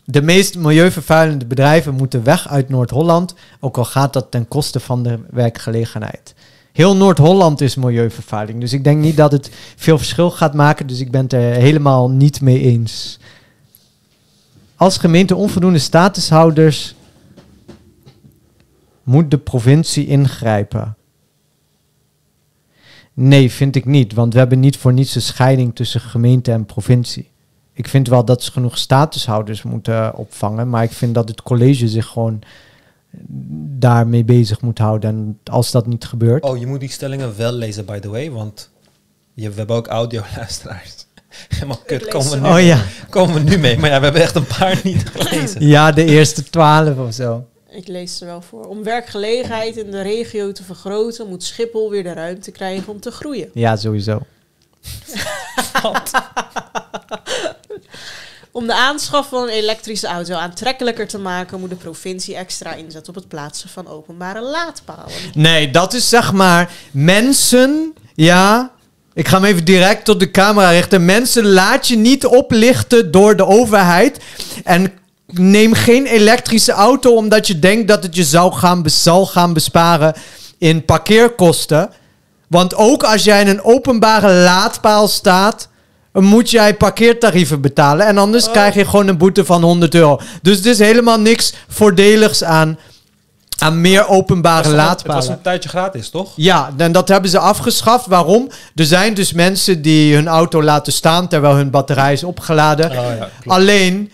De 0.06 0.22
meest 0.22 0.58
milieuvervuilende 0.58 1.46
bedrijven 1.46 1.94
moeten 1.94 2.24
weg 2.24 2.50
uit 2.50 2.70
Noord-Holland, 2.70 3.34
ook 3.60 3.78
al 3.78 3.86
gaat 3.86 4.14
dat 4.14 4.32
ten 4.32 4.48
koste 4.48 4.80
van 4.80 5.04
de 5.04 5.20
werkgelegenheid. 5.30 6.34
Heel 6.72 6.96
Noord-Holland 6.96 7.62
is 7.62 7.76
milieuvervuiling, 7.76 8.60
dus 8.60 8.74
ik 8.74 8.84
denk 8.84 9.02
niet 9.02 9.18
dat 9.18 9.32
het 9.32 9.52
veel 9.76 9.98
verschil 9.98 10.32
gaat 10.32 10.54
maken, 10.54 10.88
dus 10.88 11.00
ik 11.00 11.12
ben 11.12 11.22
het 11.22 11.34
er 11.34 11.40
helemaal 11.40 12.10
niet 12.10 12.42
mee 12.42 12.60
eens. 12.62 13.20
Als 14.82 14.98
gemeente 14.98 15.36
onvoldoende 15.36 15.80
statushouders 15.80 16.96
moet 19.04 19.32
de 19.32 19.38
provincie 19.38 20.08
ingrijpen. 20.08 20.96
Nee, 23.14 23.52
vind 23.52 23.76
ik 23.76 23.86
niet, 23.86 24.14
want 24.14 24.34
we 24.34 24.40
hebben 24.40 24.60
niet 24.60 24.78
voor 24.78 24.94
niets 24.94 25.16
een 25.16 25.22
scheiding 25.22 25.76
tussen 25.76 26.02
gemeente 26.02 26.52
en 26.52 26.66
provincie. 26.66 27.30
Ik 27.74 27.88
vind 27.88 28.08
wel 28.08 28.26
dat 28.26 28.44
ze 28.44 28.52
genoeg 28.52 28.78
statushouders 28.78 29.64
moeten 29.64 30.16
opvangen. 30.16 30.70
Maar 30.70 30.84
ik 30.84 30.92
vind 30.92 31.16
dat 31.16 31.28
het 31.28 31.42
college 31.42 31.88
zich 31.88 32.08
gewoon 32.08 32.42
daarmee 33.80 34.24
bezig 34.24 34.62
moet 34.62 34.78
houden. 34.78 35.10
En 35.10 35.40
als 35.44 35.72
dat 35.72 35.88
niet 35.88 36.06
gebeurt. 36.06 36.44
Oh, 36.44 36.58
je 36.58 36.68
moet 36.68 36.80
die 36.80 36.90
stellingen 36.90 37.38
wel 37.38 37.52
lezen, 37.52 37.86
by 37.86 38.00
the 38.00 38.10
way, 38.10 38.32
want 38.32 38.70
je, 39.34 39.50
we 39.50 39.56
hebben 39.56 39.76
ook 39.76 39.88
audioluisteraars. 39.88 41.06
Helemaal 41.56 41.82
kut, 41.86 42.08
komen 42.08 42.30
we, 42.32 42.48
nu, 42.48 42.54
Oh 42.54 42.66
ja. 42.66 42.84
komen 43.10 43.34
we 43.34 43.50
nu 43.50 43.58
mee. 43.58 43.78
Maar 43.78 43.90
ja, 43.90 43.98
we 43.98 44.04
hebben 44.04 44.22
echt 44.22 44.36
een 44.36 44.48
paar 44.58 44.80
niet 44.84 45.04
gelezen. 45.16 45.68
Ja, 45.68 45.92
de 45.92 46.06
eerste 46.06 46.44
twaalf 46.44 46.98
of 46.98 47.14
zo. 47.14 47.46
Ik 47.70 47.88
lees 47.88 48.18
ze 48.18 48.26
wel 48.26 48.42
voor. 48.42 48.66
Om 48.66 48.84
werkgelegenheid 48.84 49.78
in 49.78 49.92
de 49.92 50.02
regio 50.02 50.52
te 50.52 50.64
vergroten, 50.64 51.28
moet 51.28 51.44
Schiphol 51.44 51.90
weer 51.90 52.04
de 52.04 52.14
ruimte 52.14 52.52
krijgen 52.52 52.94
om 52.94 53.00
te 53.00 53.12
groeien. 53.12 53.50
Ja, 53.54 53.76
sowieso. 53.76 54.22
Om 58.54 58.68
de 58.68 58.74
aanschaf 58.74 59.30
van 59.30 59.44
een 59.44 59.50
elektrische 59.50 60.08
auto 60.08 60.34
aantrekkelijker 60.36 61.08
te 61.08 61.18
maken, 61.18 61.60
moet 61.60 61.70
de 61.70 61.76
provincie 61.76 62.36
extra 62.36 62.74
inzetten 62.74 63.10
op 63.10 63.16
het 63.16 63.28
plaatsen 63.28 63.70
van 63.70 63.88
openbare 63.88 64.42
laadpalen. 64.42 65.12
Nee, 65.34 65.72
dat 65.72 65.94
is 65.94 66.10
zeg 66.10 66.34
maar 66.34 66.72
mensen. 66.92 67.94
Ja. 68.16 68.72
Ik 69.14 69.28
ga 69.28 69.36
hem 69.36 69.46
even 69.46 69.66
direct 69.66 70.06
tot 70.06 70.20
de 70.20 70.32
camera 70.32 70.70
richten. 70.70 71.06
Mensen, 71.06 71.46
laat 71.48 71.88
je 71.88 71.98
niet 71.98 72.26
oplichten 72.26 73.12
door 73.12 73.36
de 73.36 73.46
overheid. 73.46 74.20
En 74.64 74.92
neem 75.26 75.74
geen 75.74 76.06
elektrische 76.06 76.72
auto 76.72 77.16
omdat 77.16 77.48
je 77.48 77.60
denkt 77.60 77.88
dat 77.88 78.04
het 78.04 78.16
je 78.16 78.24
zou 78.24 78.54
gaan, 78.54 78.84
zal 78.86 79.26
gaan 79.26 79.54
besparen 79.54 80.14
in 80.58 80.86
parkeerkosten. 80.86 81.90
Want 82.48 82.76
ook 82.76 83.04
als 83.04 83.24
jij 83.24 83.42
in 83.42 83.48
een 83.48 83.64
openbare 83.64 84.34
laadpaal 84.34 85.08
staat, 85.08 85.70
moet 86.14 86.50
jij 86.50 86.76
parkeertarieven 86.76 87.62
betalen. 87.62 88.06
En 88.06 88.18
anders 88.18 88.46
Oh. 88.46 88.52
krijg 88.52 88.74
je 88.74 88.86
gewoon 88.86 89.08
een 89.08 89.18
boete 89.18 89.46
van 89.46 89.64
100 89.64 89.96
euro. 89.96 90.20
Dus 90.42 90.60
er 90.60 90.66
is 90.66 90.80
helemaal 90.80 91.20
niks 91.20 91.54
voordeligs 91.68 92.44
aan, 92.44 92.80
aan 93.62 93.82
meer 93.82 94.08
openbare 94.08 94.68
Het 94.68 94.76
laadpalen. 94.76 95.16
Het 95.16 95.28
was 95.28 95.36
een 95.36 95.42
tijdje 95.42 95.70
gratis, 95.70 96.10
toch? 96.10 96.32
Ja, 96.36 96.74
en 96.78 96.92
dat 96.92 97.08
hebben 97.08 97.30
ze 97.30 97.40
afgeschaft. 97.40 98.06
Waarom? 98.06 98.50
Er 98.76 98.86
zijn 98.86 99.14
dus 99.14 99.34
mensen 99.34 99.82
die 99.82 100.16
hun 100.16 100.28
auto 100.28 100.64
laten 100.64 100.94
staan 100.94 101.28
terwijl 101.28 101.56
hun 101.56 101.70
batterij 101.70 102.14
is 102.14 102.24
opgeladen. 102.24 102.92
Oh, 102.92 102.96
ja. 102.96 103.30
Alleen, 103.46 104.12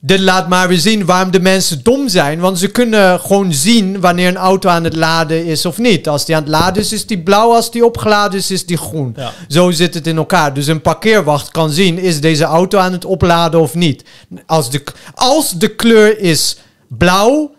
dit 0.00 0.20
laat 0.20 0.48
maar 0.48 0.68
weer 0.68 0.78
zien 0.78 1.04
waarom 1.04 1.30
de 1.30 1.40
mensen 1.40 1.82
dom 1.82 2.08
zijn. 2.08 2.40
Want 2.40 2.58
ze 2.58 2.68
kunnen 2.68 3.20
gewoon 3.20 3.52
zien 3.52 4.00
wanneer 4.00 4.28
een 4.28 4.36
auto 4.36 4.68
aan 4.68 4.84
het 4.84 4.96
laden 4.96 5.44
is 5.44 5.66
of 5.66 5.78
niet. 5.78 6.08
Als 6.08 6.24
die 6.24 6.36
aan 6.36 6.42
het 6.42 6.50
laden 6.50 6.82
is, 6.82 6.92
is 6.92 7.06
die 7.06 7.22
blauw. 7.22 7.54
Als 7.54 7.70
die 7.70 7.84
opgeladen 7.84 8.38
is, 8.38 8.50
is 8.50 8.66
die 8.66 8.76
groen. 8.76 9.12
Ja. 9.16 9.32
Zo 9.48 9.70
zit 9.70 9.94
het 9.94 10.06
in 10.06 10.16
elkaar. 10.16 10.54
Dus 10.54 10.66
een 10.66 10.80
parkeerwacht 10.80 11.50
kan 11.50 11.70
zien, 11.70 11.98
is 11.98 12.20
deze 12.20 12.44
auto 12.44 12.78
aan 12.78 12.92
het 12.92 13.04
opladen 13.04 13.60
of 13.60 13.74
niet. 13.74 14.04
Als 14.46 14.70
de, 14.70 14.84
als 15.14 15.50
de 15.50 15.74
kleur 15.74 16.18
is 16.18 16.56
blauw, 16.88 17.56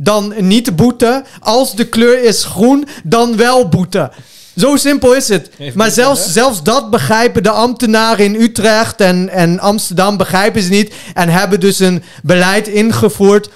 dan 0.00 0.34
niet 0.38 0.76
boete. 0.76 1.24
Als 1.40 1.74
de 1.74 1.84
kleur 1.84 2.22
is 2.24 2.44
groen, 2.44 2.88
dan 3.04 3.36
wel 3.36 3.68
boete. 3.68 4.10
Zo 4.56 4.76
simpel 4.76 5.14
is 5.14 5.28
het. 5.28 5.50
Even 5.58 5.78
maar 5.78 5.90
zelfs, 5.90 6.24
hè? 6.24 6.30
zelfs 6.30 6.62
dat 6.62 6.90
begrijpen 6.90 7.42
de 7.42 7.50
ambtenaren 7.50 8.24
in 8.24 8.40
Utrecht 8.40 9.00
en, 9.00 9.28
en 9.28 9.60
Amsterdam 9.60 10.16
begrijpen 10.16 10.62
ze 10.62 10.70
niet. 10.70 10.94
En 11.14 11.28
hebben 11.28 11.60
dus 11.60 11.78
een 11.78 12.02
beleid 12.22 12.68
ingevoerd 12.68 13.50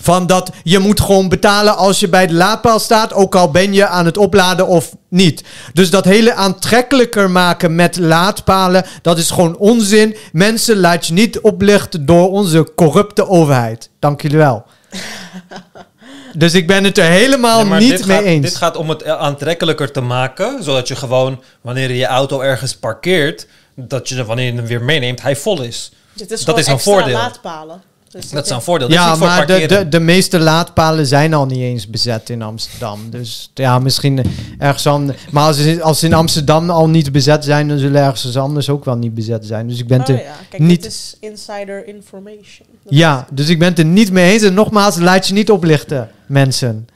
van 0.00 0.26
dat 0.26 0.50
je 0.62 0.78
moet 0.78 1.00
gewoon 1.00 1.28
betalen 1.28 1.76
als 1.76 2.00
je 2.00 2.08
bij 2.08 2.26
de 2.26 2.34
laadpaal 2.34 2.78
staat, 2.78 3.12
ook 3.12 3.34
al 3.34 3.50
ben 3.50 3.72
je 3.72 3.86
aan 3.86 4.04
het 4.04 4.16
opladen 4.16 4.66
of 4.66 4.96
niet. 5.08 5.44
Dus 5.72 5.90
dat 5.90 6.04
hele 6.04 6.34
aantrekkelijker 6.34 7.30
maken 7.30 7.74
met 7.74 7.98
laadpalen, 7.98 8.84
dat 9.02 9.18
is 9.18 9.30
gewoon 9.30 9.56
onzin. 9.56 10.16
Mensen, 10.32 10.76
laat 10.76 11.06
je 11.06 11.12
niet 11.12 11.40
oplichten 11.40 12.06
door 12.06 12.30
onze 12.30 12.72
corrupte 12.76 13.28
overheid. 13.28 13.90
Dank 13.98 14.22
jullie 14.22 14.38
wel. 14.38 14.66
dus 16.42 16.54
ik 16.54 16.66
ben 16.66 16.84
het 16.84 16.98
er 16.98 17.04
helemaal 17.10 17.66
Nee, 17.66 17.80
niet 17.80 18.06
mee 18.06 18.16
gaat, 18.16 18.24
eens. 18.24 18.44
Dit 18.44 18.56
gaat 18.56 18.76
om 18.76 18.88
het 18.88 19.04
aantrekkelijker 19.04 19.92
te 19.92 20.00
maken, 20.00 20.62
zodat 20.62 20.88
je 20.88 20.96
gewoon, 20.96 21.42
wanneer 21.60 21.88
je 21.88 21.96
je 21.96 22.06
auto 22.06 22.40
ergens 22.40 22.76
parkeert, 22.76 23.46
dat 23.74 24.08
je 24.08 24.24
wanneer 24.24 24.46
je 24.46 24.52
hem 24.52 24.66
weer 24.66 24.82
meeneemt, 24.82 25.22
hij 25.22 25.36
vol 25.36 25.62
is. 25.62 25.92
Dit 26.12 26.30
is 26.30 26.38
Dat 26.38 26.46
gewoon 26.54 26.60
is 26.60 26.66
een 26.66 26.80
voordeel. 26.92 27.16
laadpalen. 27.16 27.82
Dus 28.10 28.30
Dat 28.30 28.44
is 28.44 28.50
een 28.50 28.62
voordeel. 28.62 28.88
Dat 28.88 28.96
is 28.98 29.02
Ja, 29.04 29.16
voor 29.16 29.26
maar 29.26 29.46
de, 29.46 29.66
de, 29.66 29.88
de 29.88 30.00
meeste 30.00 30.38
laadpalen 30.38 31.06
zijn 31.06 31.34
al 31.34 31.46
niet 31.46 31.58
eens 31.58 31.88
bezet 31.90 32.30
in 32.30 32.42
Amsterdam. 32.42 33.10
Dus 33.10 33.50
ja, 33.54 33.78
misschien 33.78 34.22
ergens 34.58 34.86
anders. 34.86 35.18
Maar 35.30 35.44
als 35.46 35.56
ze, 35.62 35.82
als 35.82 35.98
ze 35.98 36.06
in 36.06 36.12
Amsterdam 36.14 36.70
al 36.70 36.88
niet 36.88 37.12
bezet 37.12 37.44
zijn, 37.44 37.68
dan 37.68 37.78
zullen 37.78 38.02
ergens 38.02 38.36
anders 38.36 38.68
ook 38.68 38.84
wel 38.84 38.96
niet 38.96 39.14
bezet 39.14 39.46
zijn. 39.46 39.68
Dus 39.68 39.78
ik 39.78 39.86
ben 39.86 40.00
Oh 40.00 40.08
er, 40.08 40.22
ja, 40.22 40.34
kijk, 40.50 40.62
niet- 40.62 40.82
dit 40.82 40.90
is 40.92 41.16
insider 41.20 41.86
information. 41.86 42.66
Dat 42.82 42.92
ja, 42.94 43.26
dus 43.30 43.48
ik 43.48 43.58
ben 43.58 43.68
het 43.68 43.78
er 43.78 43.84
niet 43.84 44.12
mee 44.12 44.32
eens. 44.32 44.42
En 44.42 44.54
nogmaals, 44.54 44.96
laat 44.98 45.26
je 45.26 45.32
niet 45.34 45.50
oplichten, 45.50 46.10
mensen. 46.26 46.88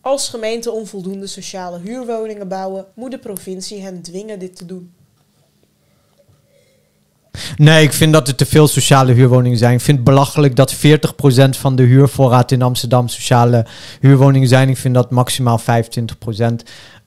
Als 0.00 0.28
gemeenten 0.28 0.72
onvoldoende 0.72 1.26
sociale 1.26 1.78
huurwoningen 1.78 2.48
bouwen, 2.48 2.84
moet 2.94 3.10
de 3.10 3.18
provincie 3.18 3.80
hen 3.82 4.02
dwingen 4.02 4.38
dit 4.38 4.56
te 4.56 4.66
doen. 4.66 4.92
Nee, 7.62 7.82
ik 7.82 7.92
vind 7.92 8.12
dat 8.12 8.28
er 8.28 8.34
te 8.34 8.46
veel 8.46 8.68
sociale 8.68 9.12
huurwoningen 9.12 9.58
zijn. 9.58 9.74
Ik 9.74 9.80
vind 9.80 9.96
het 9.96 10.06
belachelijk 10.06 10.56
dat 10.56 10.76
40% 10.76 10.78
van 11.50 11.76
de 11.76 11.82
huurvoorraad 11.82 12.50
in 12.50 12.62
Amsterdam 12.62 13.08
sociale 13.08 13.66
huurwoningen 14.00 14.48
zijn. 14.48 14.68
Ik 14.68 14.76
vind 14.76 14.94
dat 14.94 15.10
maximaal 15.10 15.60
25% 15.60 15.62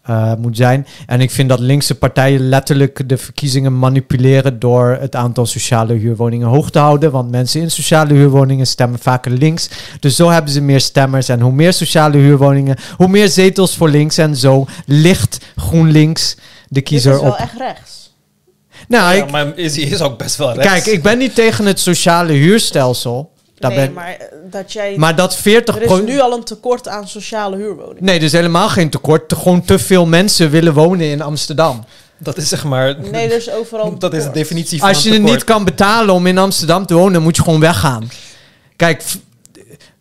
eh, 0.01 0.34
moet 0.35 0.58
zijn. 0.58 0.88
En 1.06 1.22
ik 1.22 1.32
vind 1.32 1.50
dat 1.50 1.59
linkse 1.59 1.95
partijen 1.95 2.50
letterlijk 2.50 3.09
de 3.09 3.17
verkiezingen 3.17 3.80
manipuleren 3.80 4.59
door 4.59 4.98
het 5.00 5.16
aantal 5.16 5.45
sociale 5.45 5.93
huurwoningen 5.93 6.48
hoog 6.48 6.72
te 6.72 6.80
houden. 6.80 7.11
Want 7.11 7.32
mensen 7.32 7.61
in 7.61 7.72
sociale 7.72 8.14
huurwoningen 8.14 8.67
stemmen 8.67 9.00
vaker 9.00 9.32
links. 9.32 9.69
Dus 10.00 10.16
zo 10.16 10.30
hebben 10.30 10.51
ze 10.51 10.61
meer 10.61 10.82
stemmers. 10.82 11.30
En 11.30 11.42
hoe 11.42 11.53
meer 11.53 11.74
sociale 11.74 12.17
huurwoningen, 12.17 12.77
hoe 12.98 13.08
meer 13.08 13.27
zetels 13.27 13.75
voor 13.75 13.90
links. 13.90 14.17
En 14.17 14.35
zo 14.35 14.66
ligt 14.85 15.45
GroenLinks 15.56 16.38
de 16.67 16.82
kiezer 16.82 17.11
dit 17.11 17.22
is 17.22 17.25
wel 17.25 17.34
op. 17.34 17.40
echt 17.40 17.58
rechts. 17.58 18.05
Nou, 18.88 19.15
ja, 19.15 19.23
ik, 19.23 19.31
maar 19.31 19.57
is, 19.57 19.77
is 19.77 20.01
ook 20.01 20.17
best 20.17 20.35
wel 20.35 20.53
rechts. 20.53 20.72
Kijk, 20.72 20.85
ik 20.85 21.03
ben 21.03 21.17
niet 21.17 21.35
tegen 21.35 21.65
het 21.65 21.80
sociale 21.80 22.33
huurstelsel. 22.33 23.33
Daar 23.59 23.72
nee, 23.72 23.80
ben, 23.80 23.93
maar, 23.93 24.03
maar 24.03 24.27
eh, 24.27 24.38
dat 24.51 24.73
jij... 24.73 25.14
dat 25.15 25.35
40 25.35 25.75
er 25.75 25.81
is 25.81 26.01
nu 26.01 26.19
al 26.19 26.33
een 26.33 26.43
tekort 26.43 26.88
aan 26.88 27.07
sociale 27.07 27.55
huurwoningen. 27.55 28.03
Nee, 28.03 28.17
er 28.17 28.23
is 28.23 28.31
helemaal 28.31 28.69
geen 28.69 28.89
tekort. 28.89 29.30
Te- 29.30 29.35
Gewoon 29.35 29.65
te 29.65 29.80
veel 29.80 30.05
mensen 30.05 30.49
willen 30.49 30.73
wonen 30.73 31.05
in 31.05 31.22
Amsterdam. 31.22 31.85
dat 32.17 32.38
is 32.38 32.49
zeg 32.49 32.64
maar... 32.64 32.95
Nee, 33.11 33.30
er 33.30 33.35
is 33.35 33.51
overal 33.51 33.85
een 33.85 33.99
dat 34.05 34.14
is 34.14 34.23
de 34.23 34.31
definitie 34.31 34.80
van 34.80 34.88
Als 34.88 35.03
je 35.03 35.11
het 35.11 35.22
niet 35.22 35.43
kan 35.43 35.64
betalen 35.64 36.14
om 36.14 36.27
in 36.27 36.38
Amsterdam 36.38 36.85
te 36.85 36.93
wonen, 36.93 37.22
moet 37.22 37.35
je 37.35 37.43
gewoon 37.43 37.59
weggaan. 37.59 38.09
Kijk, 38.75 39.03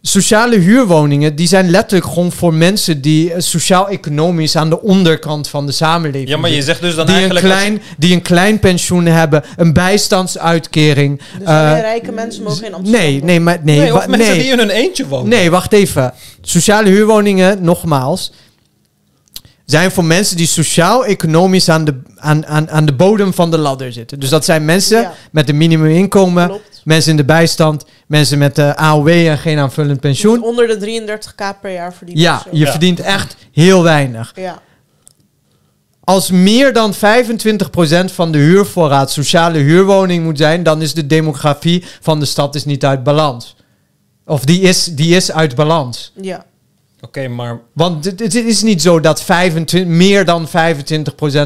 sociale 0.07 0.57
huurwoningen, 0.59 1.35
die 1.35 1.47
zijn 1.47 1.71
letterlijk 1.71 2.13
gewoon 2.13 2.33
voor 2.33 2.55
mensen 2.55 3.01
die 3.01 3.33
eh, 3.33 3.41
sociaal-economisch 3.41 4.57
aan 4.57 4.71
de 4.71 4.83
onderkant 4.83 5.49
van 5.49 5.67
de 5.67 5.73
samenleving 5.73 6.29
Ja, 6.29 6.37
maar 6.37 6.51
je 6.51 6.63
zegt 6.63 6.81
dus 6.81 6.95
dan 6.95 7.07
die 7.07 7.15
een, 7.15 7.21
eigenlijk... 7.21 7.55
als 7.55 7.63
je- 7.63 7.69
klein, 7.69 7.83
die 7.99 8.15
een 8.15 8.23
klein 8.23 8.59
pensioen 8.59 9.07
hebben, 9.07 9.43
een 9.57 9.73
bijstandsuitkering. 9.73 11.21
Dus 11.39 11.47
rijke 11.47 12.13
mensen 12.13 12.43
mogen 12.43 12.67
in 12.67 12.75
Amsterdam 12.75 13.03
nee, 13.03 13.13
wonen. 13.13 13.27
nee, 13.27 13.41
maar 13.41 13.59
nee, 13.63 13.79
nee, 13.79 13.95
of 13.95 14.07
mensen 14.07 14.33
nee. 14.33 14.43
die 14.43 14.53
in 14.53 14.59
hun 14.59 14.71
eentje 14.71 15.07
wonen. 15.07 15.29
Nee, 15.29 15.51
wacht 15.51 15.73
even. 15.73 16.13
Sociale 16.41 16.89
huurwoningen, 16.89 17.63
nogmaals, 17.63 18.33
zijn 19.65 19.91
voor 19.91 20.05
mensen 20.05 20.37
die 20.37 20.47
sociaal-economisch 20.47 21.69
aan 21.69 21.85
de, 21.85 22.01
aan, 22.17 22.47
aan, 22.47 22.71
aan 22.71 22.85
de 22.87 22.93
bodem 22.95 23.35
van 23.35 23.51
de 23.51 23.59
ladder 23.59 23.93
zitten. 23.93 24.21
Dus 24.21 24.29
dat 24.29 24.45
zijn 24.45 24.65
mensen 24.65 25.01
Ja. 25.01 25.13
met 25.33 25.49
een 25.49 25.57
minimuminkomen, 25.57 26.47
Klopt. 26.49 26.81
mensen 26.85 27.11
in 27.11 27.17
de 27.17 27.25
bijstand, 27.25 27.85
mensen 28.07 28.39
met 28.39 28.55
de 28.57 28.77
AOW 28.77 29.09
en 29.09 29.39
geen 29.39 29.59
aanvullend 29.59 30.01
pensioen. 30.01 30.39
Dus 30.39 30.49
onder 30.49 30.67
de 30.67 30.77
33k 30.79 31.61
per 31.61 31.73
jaar 31.73 31.95
verdient. 31.95 32.19
Ja, 32.19 32.43
je 32.51 32.59
Ja. 32.59 32.71
verdient 32.71 33.01
echt 33.01 33.37
heel 33.53 33.83
weinig. 33.83 34.33
Ja. 34.35 34.63
Als 36.05 36.31
meer 36.31 36.73
dan 36.73 36.95
25% 36.95 38.13
van 38.13 38.33
de 38.33 38.39
huurvoorraad 38.39 39.11
sociale 39.11 39.59
huurwoning 39.59 40.25
moet 40.25 40.39
zijn, 40.39 40.63
dan 40.63 40.83
is 40.83 40.95
de 40.95 41.07
demografie 41.07 41.85
van 42.01 42.21
de 42.21 42.27
stad 42.27 42.55
is 42.55 42.65
niet 42.65 42.85
uit 42.85 43.03
balans. 43.03 43.57
Of 44.27 44.45
die 44.45 44.61
is, 44.61 44.85
die 44.85 45.17
is 45.17 45.33
uit 45.33 45.55
balans. 45.55 46.13
ja. 46.21 46.45
Oké, 47.05 47.29
maar 47.29 47.61
Want 47.73 48.05
het, 48.05 48.21
het 48.21 48.35
is 48.35 48.63
niet 48.63 48.83
zo 48.83 49.01
dat 49.01 49.23
25, 49.23 49.97
meer 49.97 50.25
dan 50.25 50.49
25% 50.49 50.51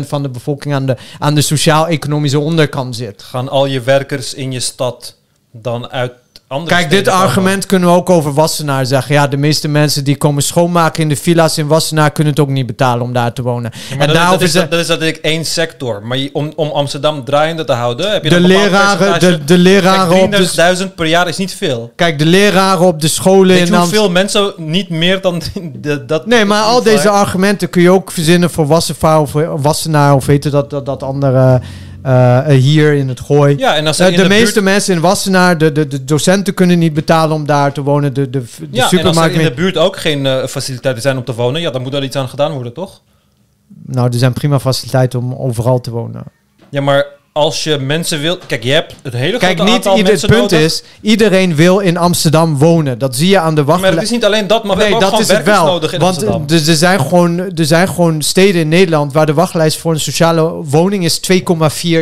van 0.07 0.23
de 0.23 0.29
bevolking 0.29 0.75
aan 0.75 0.87
de, 0.87 0.97
aan 1.19 1.35
de 1.35 1.41
sociaal-economische 1.41 2.39
onderkant 2.39 2.97
zit. 2.97 3.23
gaan 3.23 3.49
al 3.49 3.67
je 3.67 3.81
werkers 3.81 4.35
in 4.35 4.53
je 4.53 4.61
stad 4.61 5.17
dan 5.51 5.89
uit 5.89 6.13
andere 6.49 6.77
Kijk, 6.77 6.91
dit 6.91 7.09
argument 7.09 7.67
kunnen 7.67 7.89
we 7.89 7.95
ook 7.95 8.11
over 8.11 8.33
Wassenaar 8.35 8.87
zeggen. 8.87 9.15
Ja, 9.15 9.27
de 9.27 9.37
meeste 9.37 9.69
mensen 9.69 10.05
die 10.05 10.17
komen 10.17 10.43
schoonmaken 10.43 11.03
in 11.03 11.09
de 11.09 11.17
villa's 11.17 11.59
in 11.59 11.67
Wassenaar 11.67 12.11
kunnen 12.11 12.33
het 12.33 12.43
ook 12.43 12.49
niet 12.49 12.67
betalen 12.67 13.03
om 13.03 13.13
daar 13.13 13.33
te 13.33 13.43
wonen. 13.43 13.71
Ja, 13.75 13.93
en 13.93 13.99
dat, 13.99 14.07
dat, 14.07 14.17
daarover 14.17 14.43
is, 14.43 14.53
dat, 14.53 14.71
dat 14.71 14.81
is 14.81 14.87
natuurlijk 14.89 15.19
één 15.19 15.45
sector. 15.45 16.03
Maar 16.07 16.17
je- 16.19 16.31
om, 16.33 16.53
om 16.57 16.71
Amsterdam 16.71 17.25
draaiende 17.25 17.65
te 17.65 17.73
houden, 17.73 18.13
heb 18.13 18.25
je 18.25 18.31
de 18.31 18.41
leraren, 18.41 19.21
de, 19.21 19.45
de 19.45 19.59
leraren 19.59 20.23
op 20.23 20.31
de, 20.33 20.51
Kijk, 20.55 20.79
33.000 20.79 20.95
per 20.95 21.07
jaar 21.07 21.29
is 21.29 21.37
niet 21.37 21.55
veel. 21.55 21.93
kijk, 21.97 22.19
de 22.19 22.27
leraren 22.27 22.87
op 22.87 23.01
de 23.01 23.09
scholen 23.09 23.57
Weet 23.57 23.69
in 23.69 23.75
hoeveel 23.75 24.11
mensen 24.11 24.53
niet 24.57 24.89
meer 24.89 25.21
dan 25.21 25.43
de, 25.73 26.05
dat... 26.05 26.27
Nee, 26.27 26.45
maar 26.45 26.63
al 26.63 26.83
deze 26.83 27.09
argumenten 27.09 27.71
kun 27.71 27.83
je 27.83 27.91
ook 27.91 28.11
verzinnen 28.11 28.51
voor 28.51 28.67
Wassenaar 28.67 29.21
of, 29.21 29.33
Wassenaar 29.63 30.15
of 30.15 30.27
weet 30.27 30.45
je 30.45 30.51
dat, 30.51 30.71
dat, 30.71 30.87
dat 30.87 31.03
andere 31.03 31.61
eh, 32.03 32.39
eh, 32.39 32.63
hier 32.63 32.93
in 32.93 33.09
het 33.09 33.21
Gooi. 33.21 33.57
Ja, 33.57 33.77
en 33.77 33.87
als 33.87 33.99
Eh, 33.99 34.07
in 34.07 34.17
de, 34.17 34.23
de, 34.23 34.29
meeste 34.29 34.53
buurt, 34.53 34.65
mensen 34.65 34.95
in 34.95 35.01
Wassenaar, 35.01 35.59
de, 35.59 35.73
de, 35.73 35.87
de 35.87 36.05
docenten 36.05 36.55
kunnen 36.55 36.79
niet 36.79 36.95
betalen 36.95 37.37
om 37.37 37.47
daar 37.47 37.73
te 37.73 37.83
wonen. 37.83 38.15
De, 38.15 38.31
de, 38.31 38.41
de 38.41 38.67
ja, 38.71 38.91
en 38.91 39.07
als 39.07 39.17
er 39.17 39.31
in 39.31 39.43
de 39.43 39.55
buurt 39.55 39.77
ook 39.77 39.97
geen 39.97 40.49
faciliteiten 40.49 41.03
zijn 41.03 41.17
om 41.17 41.25
te 41.25 41.35
wonen, 41.35 41.61
ja, 41.61 41.71
dan 41.71 41.83
moet 41.83 41.95
er 41.95 42.03
iets 42.03 42.17
aan 42.17 42.29
gedaan 42.29 42.53
worden, 42.53 42.73
toch? 42.73 43.01
Nou, 43.87 44.07
er 44.07 44.19
zijn 44.19 44.33
prima 44.33 44.61
faciliteiten 44.61 45.19
om 45.19 45.35
overal 45.35 45.81
te 45.81 45.91
wonen. 45.91 46.23
Ja, 46.71 46.81
maar 46.81 47.07
als 47.39 47.65
je 47.65 47.79
mensen 47.79 48.21
wil... 48.21 48.39
Kijk, 48.47 48.63
je 48.65 48.73
hebt 48.73 48.95
het 49.03 49.13
hele 49.13 49.39
Kijk, 49.39 49.57
grote 49.57 49.63
niet 49.65 49.75
aantal 49.75 49.97
ieder, 49.97 50.13
het 50.13 50.27
punt 50.27 50.41
nodig. 50.51 50.61
is, 50.61 50.83
iedereen 51.01 51.55
wil 51.55 51.79
in 51.79 51.97
Amsterdam 51.97 52.59
wonen. 52.59 52.99
Dat 52.99 53.17
zie 53.17 53.29
je 53.29 53.39
aan 53.39 53.55
de 53.55 53.63
Maar 53.65 53.75
het 53.75 53.81
wachtlijst. 53.83 54.03
is 54.03 54.11
niet 54.11 54.25
alleen 54.25 54.47
dat, 54.47 54.65
maar 54.65 54.77
we 54.77 54.83
Nee, 54.83 54.91
hebben 54.91 55.07
ook 55.09 55.13
dat 55.13 55.21
is 55.21 55.29
het 55.37 55.45
wel. 55.45 55.65
nodig 55.67 55.93
in 55.93 55.99
Want 56.01 56.13
Amsterdam. 56.15 56.41
eh, 56.43 56.47
dus 56.49 56.67
er, 56.67 56.75
zijn 56.75 57.01
gewoon, 57.01 57.39
er 57.39 57.65
zijn 57.65 57.89
gewoon 57.89 58.23
steden 58.23 58.61
in 58.61 58.69
Nederland 58.69 59.13
waar 59.13 59.27
de 59.27 59.35
wachtlijst 59.35 59.79
voor 59.79 59.93
een 59.93 60.01
sociale 60.01 60.43
woning 60.65 61.05
is 61.05 61.21
2,4 61.33 61.39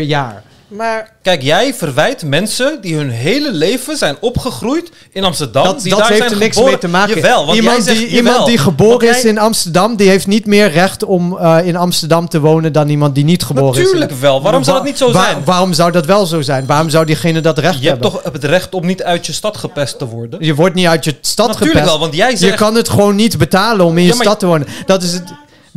jaar. 0.06 0.42
Maar 0.68 1.14
Kijk, 1.22 1.42
jij 1.42 1.74
verwijt 1.74 2.22
mensen 2.24 2.78
die 2.80 2.94
hun 2.96 3.10
hele 3.10 3.52
leven 3.52 3.96
zijn 3.96 4.16
opgegroeid 4.20 4.90
in 5.12 5.24
Amsterdam. 5.24 5.64
Dat, 5.64 5.80
die 5.82 5.90
dat 5.90 5.98
daar 5.98 6.08
heeft 6.08 6.20
zijn 6.20 6.32
er 6.32 6.38
niks 6.38 6.52
geboren. 6.56 6.72
mee 6.72 6.80
te 6.80 6.88
maken. 6.88 7.14
Jawel, 7.14 7.46
want 7.46 7.58
iemand, 7.58 7.76
jij 7.84 7.94
zegt, 7.94 7.98
die, 8.08 8.16
iemand 8.16 8.46
die 8.46 8.58
geboren 8.58 8.98
Want 9.06 9.16
is 9.16 9.22
jij- 9.22 9.30
in 9.30 9.38
Amsterdam, 9.38 9.96
die 9.96 10.08
heeft 10.08 10.26
niet 10.26 10.46
meer 10.46 10.70
recht 10.70 11.04
om 11.04 11.38
eh, 11.38 11.58
in 11.66 11.76
Amsterdam 11.76 12.28
te 12.28 12.40
wonen 12.40 12.72
dan 12.72 12.88
iemand 12.88 13.14
die 13.14 13.24
niet 13.24 13.42
geboren 13.44 13.80
is. 13.80 13.84
Natuurlijk 13.84 14.20
wel. 14.20 14.42
Waarom 14.42 14.64
zou 14.64 14.76
dat 14.76 14.86
niet 14.86 14.98
zo 14.98 15.10
zijn? 15.12 15.44
waarom 15.44 15.72
zou 15.72 15.90
dat 15.92 16.06
wel 16.06 16.26
zo 16.26 16.40
zijn? 16.42 16.66
Waarom 16.66 16.90
zou 16.90 17.04
diegene 17.06 17.40
dat 17.40 17.58
recht 17.58 17.80
Je 17.80 17.88
hebt 17.88 18.02
hebben? 18.02 18.20
toch 18.22 18.32
het 18.32 18.44
recht 18.44 18.74
om 18.74 18.86
niet 18.86 19.02
uit 19.02 19.26
je 19.26 19.32
stad 19.32 19.56
gepest 19.56 19.98
te 19.98 20.06
worden? 20.06 20.44
Je 20.44 20.54
wordt 20.54 20.74
niet 20.74 20.86
uit 20.86 21.04
je 21.04 21.14
stad 21.20 21.46
Natuurlijk 21.46 21.72
gepest. 21.72 21.90
wel, 21.90 22.00
want 22.00 22.14
jij 22.14 22.30
Je 22.30 22.36
zegt... 22.36 22.56
kan 22.56 22.74
het 22.74 22.88
gewoon 22.88 23.16
niet 23.16 23.38
betalen 23.38 23.86
om 23.86 23.96
in 23.96 24.02
je 24.04 24.08
Ja, 24.08 24.14
maar- 24.14 24.24
stad 24.24 24.38
te 24.38 24.46
wonen. 24.46 24.66
Dat 24.86 25.02
is, 25.02 25.12
het, 25.12 25.24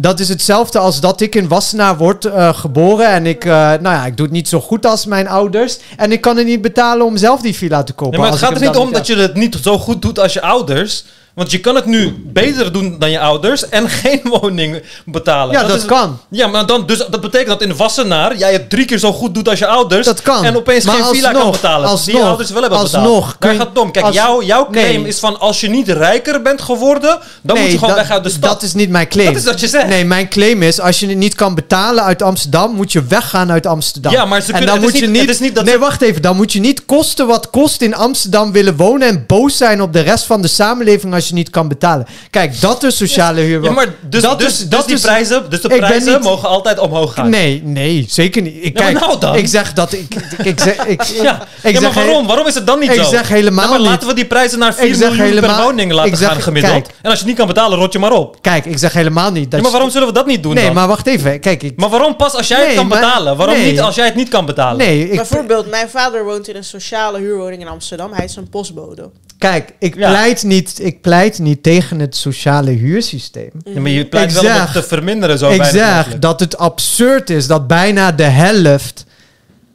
dat 0.02 0.20
is 0.20 0.30
hetzelfde 0.30 0.80
als 0.80 1.00
dat 1.00 1.22
ik 1.22 1.36
in 1.36 1.48
Wassenaar 1.48 1.98
word 1.98 2.26
eh, 2.26 2.54
geboren. 2.54 3.08
En 3.08 3.26
ik, 3.26 3.46
eh, 3.46 3.52
nou 3.52 3.82
ja, 3.82 4.06
ik 4.06 4.18
doe 4.18 4.26
het 4.26 4.36
niet 4.36 4.48
zo 4.48 4.60
goed 4.60 4.86
als 4.86 5.06
mijn 5.06 5.28
ouders. 5.28 5.78
En 5.98 6.12
ik 6.12 6.22
kan 6.22 6.38
het 6.38 6.46
niet 6.46 6.62
betalen 6.62 7.06
om 7.06 7.18
zelf 7.18 7.42
die 7.42 7.56
villa 7.56 7.84
te 7.84 7.94
kopen. 7.94 8.20
Maar 8.20 8.30
het 8.30 8.40
gaat 8.40 8.52
er 8.52 8.62
niet 8.62 8.76
om 8.76 8.92
dat 8.92 9.08
je 9.08 9.16
het 9.16 9.34
niet 9.36 9.58
zo 9.62 9.78
goed 9.78 10.02
doet 10.02 10.20
als 10.20 10.34
je 10.34 10.42
ouders. 10.42 11.04
Want 11.36 11.52
je 11.52 11.60
kan 11.60 11.76
het 11.76 11.86
nu 11.86 12.24
beter 12.26 12.72
doen 12.74 12.96
dan 13.00 13.12
je 13.12 13.20
ouders 13.20 13.70
en 13.70 13.90
geen 14.02 14.22
woning 14.24 14.82
betalen. 15.06 15.54
Ja, 15.56 15.64
dat 15.64 15.78
is- 15.78 15.86
kan. 15.86 16.20
Ja, 16.30 16.48
maar 16.48 16.66
dan, 16.66 16.86
dus 16.86 16.98
dat 16.98 17.22
betekent 17.22 17.48
dat 17.50 17.62
in 17.62 17.76
Wassenaar 17.76 18.38
jij 18.38 18.54
het 18.54 18.70
drie 18.70 18.86
keer 18.86 18.98
zo 18.98 19.12
goed 19.14 19.34
doet 19.34 19.50
als 19.50 19.60
je 19.60 19.68
ouders. 19.68 20.06
Dat 20.06 20.22
kan. 20.22 20.46
En 20.46 20.56
opeens 20.56 20.84
Maar 20.86 20.96
geen 20.96 21.04
villa 21.16 21.28
kan 21.32 21.36
alsnog, 21.36 21.52
betalen. 21.62 21.82
die 21.82 21.90
alsnog, 21.90 22.22
je 22.22 22.24
ouders 22.28 22.50
wel 22.50 22.62
hebben 22.62 22.80
betaald. 22.82 23.04
alsnog 23.06 23.36
Daar 23.40 23.52
je- 23.54 23.58
gaat 23.60 23.68
het 23.68 23.78
om. 23.78 23.92
Kijk, 23.92 24.06
als- 24.06 24.16
jouw, 24.16 24.42
jouw 24.44 24.68
claim 24.72 25.02
Nee. 25.02 25.08
is 25.08 25.20
van 25.20 25.40
als 25.40 25.60
je 25.62 25.70
niet 25.70 25.88
rijker 25.90 26.42
bent 26.42 26.62
geworden, 26.62 27.20
dan 27.42 27.58
moet 27.60 27.72
je 27.72 27.78
gewoon 27.78 27.90
dat, 27.96 27.98
weg 27.98 28.10
uit 28.12 28.24
de 28.24 28.30
stad. 28.30 28.42
Dat 28.50 28.62
is 28.64 28.74
niet 28.74 28.90
mijn 28.90 29.08
claim. 29.08 29.28
Dat 29.34 29.36
is 29.36 29.44
wat 29.46 29.60
je 29.60 29.68
zegt. 29.68 29.88
Nee, 29.88 30.06
mijn 30.06 30.30
claim 30.30 30.62
is, 30.64 30.80
als 30.80 31.00
je 31.00 31.08
niet 31.08 31.36
kan 31.36 31.56
betalen 31.56 32.04
uit 32.04 32.22
Amsterdam, 32.22 32.72
moet 32.74 32.92
je 32.92 33.04
weggaan 33.04 33.52
uit 33.52 33.66
Amsterdam. 33.66 34.12
Ja, 34.12 34.26
maar 34.26 34.42
ze 34.42 34.48
en 34.48 34.58
kunnen- 34.58 34.68
dan 34.76 34.84
het 34.84 34.86
is 34.86 34.92
moet 34.92 35.00
je 35.02 35.06
niet- 35.08 35.16
niet... 35.20 35.30
het 35.30 35.40
is 35.40 35.46
niet 35.46 35.56
dat 35.56 35.64
nee, 35.64 35.74
ze- 35.74 35.80
wacht 35.80 36.02
even. 36.02 36.22
Dan 36.22 36.36
moet 36.36 36.54
je 36.54 36.60
niet 36.60 36.86
kosten 36.86 37.28
wat 37.28 37.50
kost 37.50 37.82
in 37.82 37.96
Amsterdam 37.96 38.52
willen 38.52 38.76
wonen 38.76 39.08
en 39.08 39.24
boos 39.28 39.58
zijn 39.58 39.82
op 39.82 39.94
de 39.94 40.00
rest 40.00 40.26
van 40.26 40.42
de 40.42 40.48
samenleving 40.48 41.14
als 41.14 41.28
je 41.28 41.29
niet 41.32 41.50
kan 41.50 41.68
betalen. 41.68 42.08
Kijk, 42.30 42.62
dat 42.62 42.84
is 42.84 42.98
sociale 42.98 43.42
huur. 43.42 43.64
Ja, 43.64 43.72
maar 43.72 43.88
dus, 44.10 44.22
dat 44.22 44.40
dus, 44.40 44.48
is, 44.48 44.58
dus 44.58 44.68
dat 44.70 44.86
die 44.86 44.96
is, 44.96 45.02
prijzen, 45.02 45.50
dus 45.50 45.62
de 45.62 45.70
Ik 45.70 45.78
prijzen 45.78 46.14
niet- 46.14 46.24
mogen 46.24 46.50
altijd 46.50 46.80
omhoog 46.80 47.14
gaan. 47.14 47.30
Nee, 47.30 47.62
nee, 47.64 48.06
zeker 48.10 48.42
niet. 48.42 48.56
Ik, 48.66 48.78
Ja, 48.78 48.84
maar 48.84 48.92
kijk, 48.94 49.06
nou 49.06 49.20
dan. 49.20 49.36
ik 49.36 49.48
zeg 49.48 49.74
dat 49.74 49.94
ik... 49.94 50.16
Ik, 50.16 50.46
ik 50.46 50.60
zeg, 50.60 50.86
ik, 50.86 51.04
Ja, 51.22 51.42
ik 51.64 51.74
ja 51.74 51.82
maar 51.82 51.94
zeg 51.94 52.04
waarom? 52.04 52.28
Waarom 52.28 52.48
is 52.48 52.56
het 52.56 52.68
dan 52.68 52.80
niet 52.80 52.90
ik 52.90 52.96
zo? 53.04 53.10
zeg 53.10 53.28
helemaal 53.30 53.64
Ja, 53.64 53.70
maar 53.70 53.80
niet. 53.80 53.88
laten 53.88 54.08
we 54.08 54.14
die 54.14 54.26
prijzen 54.26 54.60
naar 54.60 54.74
4 54.74 54.86
Ik 54.88 54.96
zeg 54.96 55.18
miljoen 55.18 55.40
per 55.40 55.62
woning 55.64 55.92
laten 55.92 56.12
ik 56.12 56.18
zeg- 56.18 56.28
gaan 56.32 56.42
gemiddeld. 56.42 56.74
kijk. 56.74 56.88
En 57.02 57.10
als 57.10 57.20
je 57.20 57.26
niet 57.26 57.36
kan 57.38 57.48
betalen, 57.48 57.78
rot 57.78 57.94
je 57.94 58.00
maar 58.00 58.12
op. 58.12 58.42
Kijk, 58.42 58.66
ik 58.66 58.78
zeg 58.78 58.94
helemaal 58.94 59.32
niet 59.32 59.44
dat 59.52 59.54
Ja, 59.54 59.62
maar 59.62 59.72
waarom 59.72 59.90
zullen 59.90 60.08
we 60.08 60.14
dat 60.14 60.26
niet 60.26 60.44
doen 60.44 60.54
Nee, 60.54 60.66
dan? 60.66 60.74
maar 60.74 60.88
wacht 60.88 61.08
even. 61.08 61.40
Kijk, 61.40 61.64
ik... 61.64 61.74
Maar 61.78 61.90
waarom 61.90 62.16
pas 62.16 62.34
als 62.34 62.48
jij 62.48 62.66
het 62.66 62.76
kan 62.76 62.88
maar- 62.88 63.00
betalen? 63.00 63.38
Waarom 63.38 63.56
nee. 63.56 63.72
niet 63.72 63.82
als 63.82 63.96
jij 63.96 64.06
het 64.06 64.16
niet 64.16 64.30
kan 64.30 64.46
betalen? 64.46 64.78
Nee, 64.78 65.10
ik, 65.10 65.16
bijvoorbeeld, 65.16 65.70
mijn 65.70 65.90
vader 65.90 66.24
woont 66.26 66.48
in 66.48 66.56
een 66.56 66.64
sociale 66.64 67.18
huurwoning 67.20 67.62
in 67.62 67.68
Amsterdam. 67.68 68.14
Hij 68.14 68.26
is 68.26 68.36
een 68.36 68.50
postbode. 68.50 69.10
Kijk, 69.40 69.74
ik, 69.80 69.96
Ja. 69.96 70.10
pleit 70.10 70.44
niet, 70.44 70.80
ik 70.82 71.02
pleit 71.02 71.40
niet 71.40 71.64
tegen 71.64 72.00
het 72.00 72.16
sociale 72.16 72.72
huursysteem. 72.72 73.50
Ja, 73.64 73.80
maar 73.80 73.92
je 73.92 74.06
pleit 74.06 74.32
Ik 74.36 74.42
wel 74.42 74.54
om 74.56 74.60
het 74.60 74.72
te 74.74 74.84
verminderen 74.84 75.38
zo 75.38 75.50
ik 75.50 75.64
zeg 75.64 75.96
mogelijk. 75.96 76.22
dat 76.22 76.40
het 76.40 76.58
absurd 76.58 77.30
is 77.30 77.48
dat 77.48 77.68
bijna 77.68 78.12
de 78.12 78.24
helft 78.24 79.06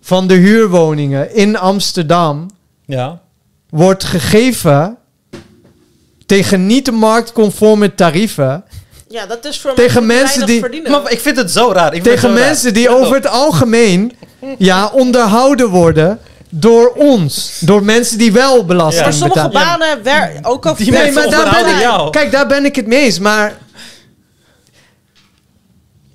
van 0.01 0.27
de 0.27 0.35
huurwoningen 0.35 1.35
in 1.35 1.57
Amsterdam 1.59 2.51
Ja. 2.87 3.21
wordt 3.71 4.05
gegeven 4.05 4.97
tegen 6.27 6.67
niet 6.67 6.91
marktconforme 6.91 7.95
tarieven. 7.95 8.65
Ja, 9.09 9.27
dat 9.27 9.45
is 9.45 9.61
voor 9.61 9.75
Tegen 9.75 10.07
mensen 10.07 10.47
die- 10.47 10.61
verdienen. 10.61 10.91
Maar 10.91 11.13
ik 11.13 11.21
vind 11.21 11.37
het 11.37 11.51
zo 11.51 11.73
raar. 11.73 11.87
Ik 11.95 12.03
vind 12.03 12.05
Tegen 12.05 12.29
zo 12.29 12.35
mensen 12.45 12.75
die 12.75 12.89
over 12.89 13.15
het 13.15 13.27
algemeen 13.27 14.13
ja, 14.59 14.89
onderhouden 14.89 15.69
worden 15.69 16.19
door 16.57 16.89
ons. 16.97 17.59
Door 17.61 17.85
mensen 17.85 18.19
die 18.19 18.33
wel 18.33 18.65
belasting 18.65 19.05
maar 19.05 19.13
sommige 19.13 19.49
betalen. 19.49 19.79
banen, 19.79 20.03
wer, 20.03 20.39
ook 20.43 20.67
al 20.67 20.75
Die 20.77 20.91
Nee, 20.91 21.03
mensen 21.13 21.31
maar 21.31 21.45
daar 21.45 21.63
ben 21.65 21.75
ik, 21.75 21.81
jou. 21.81 22.11
kijk, 22.11 22.33
daar 22.33 22.47
ben 22.47 22.65
ik 22.65 22.77
het 22.77 22.87
mee 22.87 23.05
eens. 23.05 23.19
Maar 23.19 23.53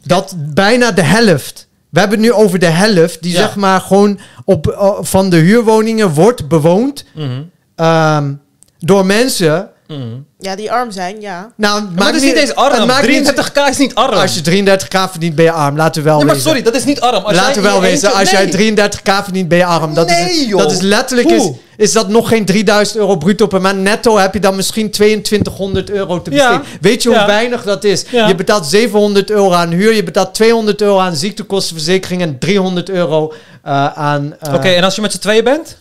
dat 0.03 0.35
bijna 0.37 0.91
de 0.91 1.01
helft. 1.01 1.67
We 1.89 1.99
hebben 1.99 2.17
het 2.19 2.27
nu 2.27 2.33
over 2.33 2.59
de 2.59 2.65
helft 2.65 3.21
die 3.21 3.31
Ja. 3.31 3.37
zeg 3.37 3.55
maar 3.55 3.81
gewoon 3.81 4.19
op, 4.45 4.67
eh, 4.67 4.91
van 5.01 5.29
de 5.29 5.37
huurwoningen 5.37 6.09
wordt 6.13 6.47
bewoond 6.47 7.05
Mhm, 7.15 7.41
ehm, 7.75 8.33
door 8.79 9.05
mensen. 9.05 9.69
Mhm. 9.97 9.99
Ja, 10.39 10.55
die 10.55 10.71
arm 10.71 10.91
zijn, 10.91 11.21
ja. 11.21 11.51
Nou, 11.55 11.83
Maar 11.95 12.05
het 12.07 12.15
is 12.15 12.21
niet 12.21 12.35
eens 12.35 12.55
arm. 12.55 12.87
maakt 12.87 13.07
niet- 13.07 13.27
33k 13.27 13.69
is 13.69 13.77
niet 13.77 13.95
arm. 13.95 14.13
als 14.13 14.35
je 14.35 14.41
33k 14.41 15.09
verdient, 15.11 15.35
ben 15.35 15.45
je 15.45 15.51
arm. 15.51 15.75
Laten 15.77 16.01
we 16.03 16.09
wel 16.09 16.19
Ja, 16.19 16.25
maar 16.25 16.33
wezen. 16.35 16.49
sorry, 16.49 16.63
dat 16.63 16.75
is 16.75 16.83
niet 16.83 16.99
arm. 17.01 17.23
Als 17.23 17.35
Laten 17.35 17.55
we 17.55 17.61
jij 17.61 17.71
wel 17.71 17.81
wezen, 17.81 18.07
eentje- 18.07 18.19
als 18.19 18.29
jij 18.29 18.45
Nee. 18.45 18.51
33k 18.51 19.23
verdient, 19.23 19.47
ben 19.47 19.57
je 19.57 19.65
arm. 19.65 19.93
Dat, 19.93 20.07
Nee, 20.07 20.29
is, 20.31 20.45
joh. 20.47 20.59
dat 20.59 20.71
is 20.71 20.79
letterlijk, 20.81 21.29
is, 21.77 21.91
dat 21.91 22.07
nog 22.07 22.27
geen 22.27 22.45
3000 22.45 22.97
euro 22.97 23.15
bruto 23.17 23.47
per 23.47 23.61
maand. 23.61 23.79
Netto 23.79 24.17
heb 24.17 24.33
je 24.33 24.39
dan 24.39 24.55
misschien 24.55 24.91
2200 24.91 25.89
euro 25.89 26.21
te 26.21 26.31
Ja. 26.31 26.49
besteden. 26.57 26.79
Weet 26.81 27.03
je 27.03 27.09
hoe 27.09 27.17
Ja. 27.17 27.25
weinig 27.25 27.63
dat 27.63 27.83
is? 27.83 28.05
Ja. 28.11 28.27
Je 28.27 28.35
betaalt 28.35 28.65
700 28.65 29.29
euro 29.29 29.51
aan 29.51 29.69
huur, 29.69 29.93
je 29.95 30.03
betaalt 30.03 30.33
200 30.33 30.81
euro 30.81 30.99
aan 30.99 31.15
ziektekostenverzekering 31.15 32.21
en 32.21 32.39
300 32.39 32.89
euro 32.89 33.33
eh, 33.63 33.85
aan... 33.97 34.35
eh, 34.39 34.53
Oké, 34.53 34.67
en 34.67 34.83
als 34.83 34.95
je 34.95 35.01
met 35.01 35.11
z'n 35.11 35.19
tweeën 35.19 35.43
bent? 35.43 35.77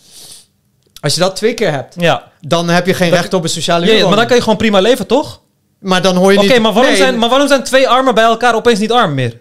Als 1.01 1.15
je 1.15 1.21
dat 1.21 1.37
twee 1.37 1.55
keer 1.55 1.71
hebt, 1.71 1.95
Ja. 1.99 2.23
dan 2.41 2.69
heb 2.69 2.87
je 2.87 2.95
geen 2.95 3.11
Dat- 3.11 3.19
recht 3.19 3.35
op 3.35 3.43
een 3.43 3.49
sociale 3.49 3.81
Ja, 3.81 3.87
ja, 3.87 3.89
maar 3.93 3.97
huurwoning. 3.99 4.19
dan 4.19 4.27
kan 4.29 4.37
je 4.37 4.43
gewoon 4.43 4.59
prima 4.59 4.81
leven, 4.81 5.07
toch? 5.07 5.41
Maar 5.81 6.03
dan 6.03 6.17
hoor 6.17 6.33
je 6.33 6.39
Oké, 6.39 6.47
niet... 6.53 6.61
maar, 6.63 6.73
waarom 6.73 6.93
Nee, 6.93 7.01
zijn, 7.01 7.19
maar 7.19 7.29
waarom 7.29 7.49
zijn 7.49 7.63
twee 7.63 7.89
armen 7.89 8.15
bij 8.15 8.25
elkaar 8.25 8.55
opeens 8.55 8.79
niet 8.79 8.93
arm 8.93 9.15
meer? 9.15 9.41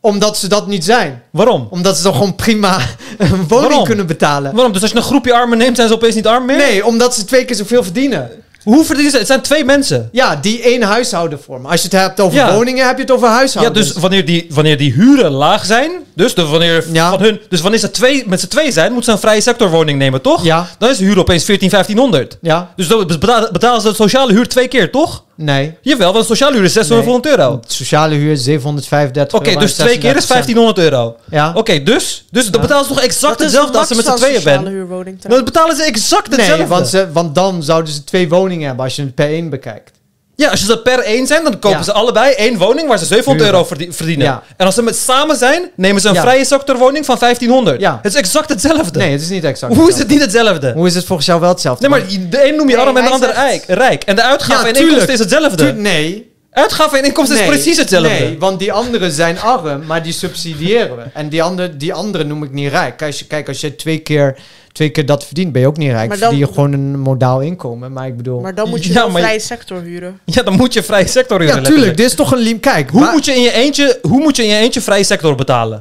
Omdat 0.00 0.36
ze 0.38 0.48
dat 0.48 0.66
niet 0.66 0.84
zijn. 0.84 1.22
Waarom? 1.30 1.66
Omdat 1.70 1.96
ze 1.96 2.02
dan 2.02 2.12
gewoon 2.12 2.34
prima 2.34 2.78
een 3.18 3.28
woning 3.28 3.48
Waarom? 3.48 3.84
kunnen 3.84 4.06
betalen. 4.06 4.52
Waarom? 4.54 4.72
Dus 4.72 4.82
als 4.82 4.90
je 4.90 4.96
een 4.96 5.02
groepje 5.02 5.32
armen 5.34 5.58
neemt, 5.58 5.76
zijn 5.76 5.88
ze 5.88 5.94
opeens 5.94 6.14
niet 6.14 6.26
arm 6.26 6.44
meer? 6.44 6.56
Nee, 6.56 6.86
omdat 6.86 7.14
ze 7.14 7.24
twee 7.24 7.44
keer 7.44 7.56
zoveel 7.56 7.82
verdienen. 7.82 8.30
Hoe 8.66 8.84
verdienen 8.84 9.12
ze? 9.12 9.18
Het 9.18 9.26
zijn 9.26 9.40
twee 9.40 9.64
mensen. 9.64 10.08
Ja, 10.12 10.36
die 10.36 10.62
één 10.62 10.82
huishouden 10.82 11.40
vormen. 11.42 11.70
Als 11.70 11.82
je 11.82 11.88
het 11.88 12.00
hebt 12.00 12.20
over 12.20 12.36
Ja. 12.38 12.54
woningen, 12.54 12.86
heb 12.86 12.96
je 12.96 13.02
het 13.02 13.10
over 13.10 13.28
Ja, 13.28 13.34
huishoudens. 13.34 13.92
dus 13.92 14.02
wanneer 14.02 14.24
die, 14.24 14.46
wanneer 14.50 14.76
die 14.78 14.92
huren 14.92 15.30
laag 15.30 15.64
zijn, 15.64 15.90
dus, 16.14 16.34
de, 16.34 16.44
wanneer 16.46 16.84
Ja. 16.92 17.10
van 17.10 17.20
hun, 17.22 17.40
dus 17.48 17.60
wanneer 17.60 17.80
ze 17.80 17.90
twee, 17.90 18.24
met 18.26 18.40
z'n 18.40 18.46
twee 18.48 18.72
zijn, 18.72 18.86
moeten 18.92 19.04
ze 19.04 19.10
een 19.10 19.18
vrije 19.22 19.40
sectorwoning 19.40 19.98
nemen, 19.98 20.20
toch? 20.22 20.44
Ja. 20.44 20.66
Dan 20.78 20.90
is 20.90 20.96
de 20.96 21.04
huur 21.04 21.18
opeens 21.18 21.44
14, 21.44 21.68
1500. 21.70 22.38
Ja? 22.40 22.72
Dus 22.76 22.88
dan 22.88 23.06
betalen 23.52 23.80
ze 23.80 23.88
de 23.88 23.94
sociale 23.94 24.32
huur 24.32 24.48
twee 24.48 24.68
keer, 24.68 24.90
toch? 24.90 25.24
Nee. 25.36 25.74
Jawel, 25.82 26.12
want 26.12 26.26
sociale 26.26 26.54
huur 26.56 26.64
is 26.64 26.72
600 26.72 27.26
euro. 27.26 27.60
Sociale 27.66 28.14
huur 28.14 28.32
is 28.32 28.42
735 28.44 29.40
Oké, 29.40 29.56
dus 29.58 29.74
twee 29.74 29.98
keer 29.98 30.16
is 30.16 30.26
36 30.26 30.44
cent. 30.44 30.56
1500 30.56 30.78
euro. 30.78 31.16
Ja. 31.30 31.52
Oké, 31.54 31.82
dus, 31.82 32.24
dus 32.30 32.44
dan 32.44 32.52
Ja. 32.54 32.60
betalen 32.60 32.84
ze 32.84 32.92
toch 32.94 33.02
exact 33.02 33.40
hetzelfde 33.40 33.72
de 33.72 33.78
als 33.78 33.88
ze 33.88 33.94
met 33.94 34.04
z'n 34.04 34.14
tweeën 34.14 34.42
bent? 34.44 34.64
Dan 34.64 35.16
trouwens? 35.18 35.44
betalen 35.44 35.76
ze 35.76 35.82
exact 35.82 36.26
hetzelfde. 36.30 36.56
Nee, 36.56 36.66
want, 36.66 36.88
ze, 36.88 37.12
want 37.12 37.34
dan 37.34 37.62
zouden 37.62 37.92
ze 37.92 38.04
twee 38.04 38.28
woningen 38.28 38.66
hebben 38.66 38.84
als 38.84 38.96
je 38.96 39.02
het 39.02 39.14
per 39.14 39.28
één 39.28 39.50
bekijkt. 39.50 39.90
Ja, 40.38 40.48
als 40.50 40.60
je 40.60 40.66
ze 40.66 40.78
per 40.78 40.98
één 40.98 41.26
zijn, 41.26 41.42
dan 41.44 41.52
kopen 41.58 41.78
Ja. 41.78 41.82
ze 41.84 41.92
allebei 41.92 42.32
één 42.34 42.58
woning 42.58 42.88
waar 42.88 42.98
ze 42.98 43.04
700 43.04 43.44
Huren. 43.46 43.54
euro 43.60 43.64
verdie- 43.68 43.92
verdienen. 43.92 44.26
Ja. 44.26 44.42
En 44.56 44.66
als 44.66 44.74
ze 44.74 44.82
met 44.82 44.96
samen 44.96 45.36
zijn, 45.36 45.70
nemen 45.76 46.00
ze 46.00 46.08
een 46.08 46.14
Ja. 46.14 46.20
vrije 46.20 46.44
sectorwoning 46.44 47.04
van 47.04 47.18
1500. 47.18 47.80
Ja. 47.80 47.98
Het 48.02 48.12
is 48.12 48.18
exact 48.18 48.48
hetzelfde. 48.48 48.98
Nee, 48.98 49.12
het 49.12 49.20
is 49.20 49.28
niet 49.28 49.44
exact. 49.44 49.74
Hoe 49.74 49.88
is 49.88 49.98
het 49.98 50.08
niet 50.08 50.20
hetzelfde? 50.20 50.72
Hoe 50.72 50.86
is 50.86 50.94
het 50.94 51.04
volgens 51.04 51.26
jou 51.26 51.40
wel 51.40 51.48
hetzelfde? 51.48 51.88
Nee, 51.88 51.98
maar 52.00 52.08
de 52.30 52.48
een 52.48 52.56
noem 52.56 52.68
je 52.68 52.76
Nee, 52.76 52.84
arm 52.84 52.96
en 52.96 53.04
de 53.04 53.10
ander 53.10 53.28
zegt- 53.28 53.40
rijk. 53.40 53.64
rijk. 53.66 54.02
En 54.04 54.16
de 54.16 54.22
uitgaven 54.22 54.66
Ja, 54.68 54.74
en 54.74 54.80
inkomsten 54.80 55.12
is 55.12 55.18
hetzelfde. 55.18 55.56
Tu- 55.72 55.72
nee. 55.80 56.34
Uitgaven 56.56 56.98
en 56.98 57.04
inkomsten 57.04 57.38
is 57.40 57.46
precies 57.46 57.76
hetzelfde. 57.78 58.08
Nee, 58.08 58.38
want 58.38 58.58
die 58.58 58.72
anderen 58.72 59.12
zijn 59.12 59.40
arm, 59.40 59.86
maar 59.86 60.02
die 60.02 60.12
subsidiëren 60.12 60.96
we. 60.96 61.02
En 61.12 61.28
die 61.28 61.42
andere, 61.42 61.76
die 61.76 61.92
andere 61.94 62.24
noem 62.24 62.42
ik 62.42 62.52
niet 62.52 62.70
rijk. 62.70 62.96
Kijk, 62.96 63.10
als 63.10 63.18
je, 63.18 63.26
kijk, 63.26 63.48
als 63.48 63.60
je 63.60 63.76
twee 63.76 63.98
keer, 63.98 64.38
twee 64.72 64.88
keer 64.90 65.06
dat 65.06 65.24
verdient, 65.24 65.52
ben 65.52 65.60
je 65.60 65.66
ook 65.66 65.76
niet 65.76 65.90
rijk. 65.90 66.08
Maar 66.08 66.18
dan- 66.18 66.28
Verdien 66.28 66.46
je 66.46 66.52
gewoon 66.54 66.72
een 66.72 67.00
modaal 67.00 67.40
inkomen. 67.40 67.92
Maar 67.92 68.06
ik 68.06 68.16
bedoel... 68.16 68.40
Maar 68.40 68.54
dan 68.54 68.68
moet 68.68 68.84
je 68.84 68.92
Ja, 68.98 69.10
vrije 69.10 69.40
sector 69.40 69.80
huren. 69.82 70.20
Ja, 70.24 70.42
dan 70.42 70.54
moet 70.54 70.72
je 70.72 70.82
vrije 70.82 71.06
sector 71.06 71.42
ja, 71.42 71.46
huren, 71.46 71.62
tuurlijk. 71.62 71.84
letterlijk. 71.86 71.96
Dit 71.96 72.06
is 72.06 72.14
toch 72.14 72.32
een 72.32 72.38
lim... 72.38 72.60
Kijk, 72.60 72.90
Hoe 72.90 73.10
moet, 73.10 73.24
je 73.24 73.32
in 73.34 73.42
je 73.42 73.52
eentje, 73.52 73.98
hoe 74.02 74.20
moet 74.20 74.36
je 74.36 74.42
in 74.42 74.48
je 74.48 74.56
eentje 74.56 74.80
vrije 74.80 75.04
sector 75.04 75.34
betalen? 75.34 75.80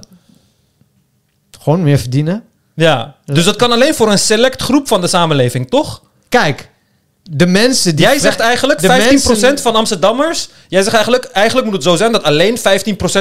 Gewoon 1.61 1.83
meer 1.83 1.97
verdienen. 1.97 2.43
Ja, 2.73 3.15
dus 3.25 3.43
dat 3.45 3.55
kan 3.55 3.71
alleen 3.71 3.93
voor 3.95 4.11
een 4.11 4.19
select 4.19 4.61
groep 4.61 4.87
van 4.87 5.01
de 5.01 5.07
samenleving, 5.07 5.69
toch? 5.69 6.01
Kijk, 6.29 6.69
de 7.31 7.45
mensen 7.47 7.95
die... 7.95 8.05
Jij 8.05 8.19
zegt 8.19 8.39
eigenlijk 8.39 8.79
15% 8.79 8.81
de 8.81 8.87
mensen- 8.87 9.57
van 9.59 9.75
Amsterdammers. 9.75 10.49
Jij 10.67 10.81
zegt 10.81 10.93
eigenlijk, 10.95 11.25
eigenlijk 11.25 11.65
moet 11.67 11.75
het 11.75 11.83
zo 11.83 11.95
zijn 11.95 12.11
dat 12.11 12.23
alleen 12.23 12.57
15% 12.57 12.61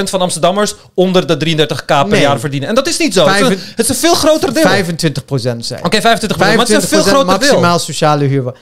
van 0.03 0.21
Amsterdammers 0.21 0.75
onder 0.93 1.27
de 1.27 1.37
33k 1.37 1.85
per 1.85 2.07
Nee. 2.07 2.21
jaar 2.21 2.39
verdienen. 2.39 2.69
En 2.69 2.75
dat 2.75 2.87
is 2.87 2.97
niet 2.97 3.13
zo. 3.13 3.27
Het 3.27 3.41
is, 3.41 3.47
een, 3.47 3.59
het 3.75 3.79
is 3.79 3.89
een 3.89 3.95
veel 3.95 4.13
groter 4.13 4.53
deel. 4.53 4.63
25 4.63 5.25
procent 5.25 5.65
zijn. 5.65 5.85
Oké, 5.85 5.97
25%, 5.97 6.01
maar 6.37 6.57
het 6.57 6.69
is 6.69 6.75
een 6.75 6.81
veel 6.81 7.01
groter 7.03 7.25
maximaal 7.25 7.79
sociale 7.79 8.25
huur. 8.25 8.53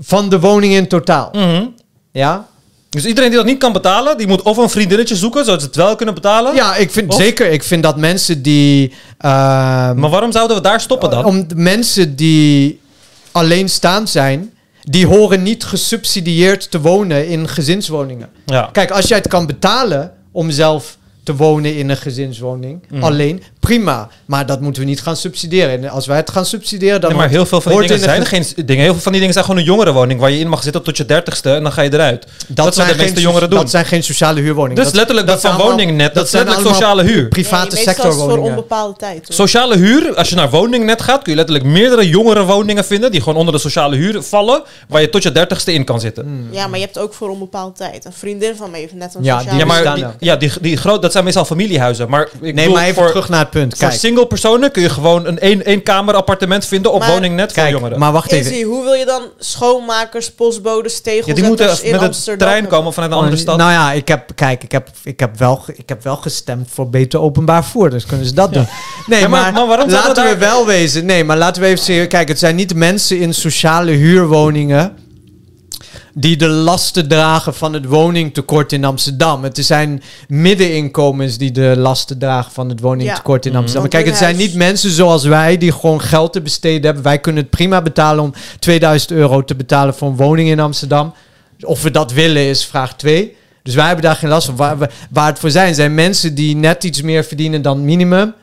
Van 0.00 0.28
de 0.28 0.40
woning 0.40 0.74
in 0.74 0.88
totaal. 0.88 1.28
deel. 1.32 1.46
Mhm. 1.46 1.64
Ja? 2.12 2.46
Dus 2.90 3.04
iedereen 3.04 3.28
die 3.30 3.38
dat 3.38 3.46
niet 3.48 3.58
kan 3.58 3.72
betalen, 3.72 4.16
die 4.18 4.26
moet 4.26 4.42
of 4.42 4.56
een 4.56 4.70
vriendinnetje 4.70 5.16
zoeken, 5.16 5.44
zodat 5.44 5.60
ze 5.60 5.66
het 5.66 5.76
wel 5.76 5.96
kunnen 5.96 6.14
betalen. 6.14 6.54
Ja, 6.54 6.76
ik 6.76 6.90
vind 6.90 7.10
Of- 7.10 7.16
zeker. 7.16 7.50
Ik 7.50 7.62
vind 7.62 7.82
dat 7.82 7.96
mensen 7.96 8.42
die. 8.42 8.92
ehm, 9.18 9.98
Maar 9.98 10.10
waarom 10.10 10.32
zouden 10.32 10.56
we 10.56 10.62
daar 10.62 10.80
stoppen 10.80 11.10
dan? 11.10 11.24
Om 11.24 11.46
mensen 11.54 12.16
die 12.16 12.80
alleenstaand 13.36 14.08
zijn, 14.10 14.52
die 14.82 15.06
horen 15.06 15.42
niet 15.42 15.64
gesubsidieerd 15.64 16.70
te 16.70 16.80
wonen 16.80 17.28
in 17.28 17.48
gezinswoningen. 17.48 18.28
Ja. 18.46 18.68
Kijk, 18.72 18.90
als 18.90 19.08
jij 19.08 19.16
het 19.18 19.28
kan 19.28 19.46
betalen 19.46 20.12
om 20.32 20.50
zelf 20.50 20.98
te 21.22 21.36
wonen 21.36 21.76
in 21.76 21.88
een 21.88 21.96
gezinswoning, 21.96 22.82
Mhm. 22.88 23.02
alleen, 23.02 23.42
prima. 23.66 24.08
Maar 24.24 24.46
dat 24.46 24.60
moeten 24.60 24.82
we 24.82 24.88
niet 24.88 25.00
gaan 25.00 25.16
subsidiëren. 25.16 25.82
En 25.82 25.88
als 25.90 26.06
wij 26.06 26.16
het 26.16 26.30
gaan 26.30 26.46
subsidiëren, 26.46 27.00
dan 27.00 27.10
Nee, 27.10 27.18
maar 27.18 27.28
heel 27.28 27.46
veel 27.46 27.60
van 27.60 27.72
die 27.72 27.80
hoort 27.80 27.88
dingen 27.92 28.14
in 28.14 28.20
de 28.20 28.26
zijn 28.26 28.44
ge- 28.44 28.54
geen 28.54 28.66
dingen. 28.66 28.82
Heel 28.82 28.92
veel 28.92 29.02
van 29.02 29.10
die 29.12 29.20
dingen 29.20 29.34
zijn 29.34 29.46
gewoon 29.46 29.60
een 29.60 29.66
jongerenwoning 29.66 30.20
waar 30.20 30.30
je 30.30 30.38
in 30.38 30.48
mag 30.48 30.62
zitten 30.62 30.82
tot 30.82 30.96
je 30.96 31.06
dertigste 31.06 31.54
en 31.54 31.62
dan 31.62 31.72
ga 31.72 31.82
je 31.82 31.92
eruit. 31.92 32.26
Dat, 32.48 32.66
is 32.70 32.76
wat 32.76 32.88
de 32.88 32.94
meeste 32.96 33.20
jongeren 33.20 33.50
doen. 33.50 33.58
Dat 33.58 33.70
zijn 33.70 33.84
geen 33.84 34.02
sociale 34.02 34.40
huurwoningen. 34.40 34.84
dus 34.84 34.92
letterlijk 34.92 35.26
dat, 35.26 35.40
zijn 35.40 35.54
van 35.54 35.66
woningnet, 35.66 36.14
dat, 36.14 36.24
is 36.24 36.30
zijn 36.30 36.44
letterlijk 36.44 36.76
allemaal 36.76 36.96
sociale 36.96 37.12
huur. 37.20 37.28
Private 37.28 37.74
Nee, 37.74 37.84
is 37.84 37.96
het 37.96 38.14
voor 38.14 38.38
onbepaalde 38.38 38.98
tijd. 38.98 39.14
hoor. 39.26 39.34
Sociale 39.36 39.76
huur, 39.76 40.14
als 40.14 40.28
je 40.28 40.34
naar 40.34 40.50
woningnet 40.50 41.02
gaat, 41.02 41.22
kun 41.22 41.32
je 41.32 41.38
letterlijk 41.38 41.66
meerdere 41.66 42.08
jongerenwoningen 42.08 42.84
vinden 42.84 43.10
die 43.10 43.20
gewoon 43.22 43.38
onder 43.38 43.54
de 43.54 43.60
sociale 43.60 43.96
huur 43.96 44.22
vallen, 44.22 44.62
waar 44.88 45.00
je 45.00 45.08
tot 45.10 45.22
je 45.22 45.32
dertigste 45.32 45.72
in 45.72 45.84
kan 45.84 46.00
zitten. 46.00 46.24
Hmm. 46.24 46.48
Ja, 46.50 46.66
maar 46.66 46.78
je 46.78 46.84
hebt 46.84 46.98
ook 46.98 47.14
voor 47.14 47.28
onbepaalde 47.30 47.72
tijd. 47.76 48.04
Een 48.04 48.12
vriendin 48.12 48.56
van 48.56 48.70
me 48.70 48.76
heeft 48.76 48.94
net 48.94 49.14
een 49.14 49.24
Ja, 49.24 49.38
sociale 49.38 49.58
Ja, 49.58 49.64
maar 49.64 49.94
die, 49.94 50.06
ook. 50.06 50.12
ja, 50.18 50.36
die, 50.36 50.52
die 50.60 50.76
groot, 50.76 51.02
dat 51.02 51.12
zijn 51.12 51.24
meestal 51.24 51.44
familiehuizen. 51.44 52.08
Maar 52.08 52.28
ik 52.40 52.54
Nee, 52.54 52.68
maar 52.68 52.82
even 52.82 52.94
voor, 52.94 53.06
terug 53.08 53.28
naar 53.28 53.40
het 53.40 53.50
punt. 53.60 53.76
voor 53.78 53.88
Kijk, 53.88 54.00
single 54.00 54.26
personen 54.26 54.70
kun 54.70 54.82
je 54.82 54.88
gewoon 54.88 55.26
een 55.26 55.38
één, 55.38 55.64
één 55.64 55.82
kamer 55.82 56.14
appartement 56.14 56.64
vinden 56.66 56.92
op 56.92 57.00
Maar- 57.00 57.10
woningnet 57.10 57.52
voor 57.52 57.62
kijk 57.62 57.74
jongeren. 57.74 57.98
maar 57.98 58.12
wacht 58.12 58.32
even. 58.32 58.62
Hoe 58.62 58.84
wil 58.84 58.92
je 58.92 59.04
dan 59.04 59.22
schoonmakers, 59.38 60.30
postbodes, 60.32 60.94
ja, 60.94 61.00
tegelzetters 61.02 61.34
die 61.40 61.48
moeten 61.48 61.84
in 61.84 61.90
met 61.90 62.00
de 62.00 62.06
Amsterdam 62.06 62.38
trein 62.38 62.52
hebben? 62.60 62.78
komen 62.78 62.92
vanuit 62.92 63.12
een 63.12 63.18
andere 63.18 63.36
stad. 63.36 63.56
Nou 63.56 63.70
ja, 63.72 63.92
ik 63.92 64.08
heb, 64.08 64.30
kijk, 64.34 64.62
ik 64.62 64.72
heb, 64.72 64.88
ik 65.04 65.20
heb, 65.20 65.38
wel, 65.38 65.62
ik 65.74 65.88
heb 65.88 66.02
wel 66.02 66.16
gestemd 66.16 66.68
voor 66.72 66.90
beter 66.90 67.20
openbaar 67.20 67.62
vervoer. 67.62 67.90
Dus 67.90 68.06
kunnen 68.06 68.26
ze 68.26 68.34
dat 68.34 68.52
doen. 68.52 68.66
Nee, 69.06 69.20
Ja, 69.20 69.28
maar- 69.28 69.52
maar, 69.52 69.66
laten 69.66 70.08
we 70.08 70.12
daar- 70.14 70.38
wel 70.38 70.66
wezen. 70.66 71.06
Nee, 71.06 71.24
maar 71.24 71.36
laten 71.36 71.62
we 71.62 71.68
even 71.68 71.84
serieus. 71.84 72.06
Kijk, 72.08 72.28
het 72.28 72.38
zijn 72.38 72.56
niet 72.56 72.74
mensen 72.74 73.18
in 73.18 73.34
sociale 73.34 73.90
huurwoningen 73.92 74.96
die 76.18 76.36
de 76.36 76.48
lasten 76.48 77.08
dragen 77.08 77.54
van 77.54 77.72
het 77.72 77.84
woningtekort 77.84 78.72
in 78.72 78.84
Amsterdam. 78.84 79.42
Het 79.42 79.58
zijn 79.60 80.02
middeninkomens 80.28 81.38
die 81.38 81.50
de 81.50 81.74
lasten 81.76 82.18
dragen 82.18 82.52
van 82.52 82.68
het 82.68 82.80
woningtekort 82.80 83.46
in. 83.46 83.56
Amsterdam. 83.56 83.80
Want 83.80 83.94
Kijk, 83.94 84.06
het 84.06 84.16
zijn 84.16 84.36
niet 84.36 84.54
mensen 84.54 84.90
zoals 84.90 85.24
wij 85.24 85.58
die 85.58 85.72
gewoon 85.72 86.00
geld 86.00 86.32
te 86.32 86.40
besteden 86.40 86.84
hebben. 86.84 87.02
Wij 87.02 87.18
kunnen 87.18 87.42
het 87.42 87.50
prima 87.50 87.82
betalen 87.82 88.24
om 88.24 88.34
2000 88.58 89.10
euro 89.10 89.44
te 89.44 89.54
betalen 89.54 89.94
voor 89.94 90.08
een 90.08 90.16
woning 90.16 90.48
in 90.48 90.60
Amsterdam. 90.60 91.14
Of 91.60 91.82
we 91.82 91.90
dat 91.90 92.12
willen 92.12 92.42
is 92.42 92.64
vraag 92.64 92.96
2. 92.96 93.36
Dus 93.62 93.74
wij 93.74 93.86
hebben 93.86 94.04
daar 94.04 94.16
geen 94.16 94.30
last 94.30 94.46
van. 94.46 94.56
Waar, 94.56 94.90
waar 95.10 95.26
het 95.26 95.38
voor 95.38 95.50
zijn, 95.50 95.74
zijn 95.74 95.94
mensen 95.94 96.34
die 96.34 96.56
net 96.56 96.84
iets 96.84 97.02
meer 97.02 97.24
verdienen 97.24 97.62
dan 97.62 97.84
minimum. 97.84 98.34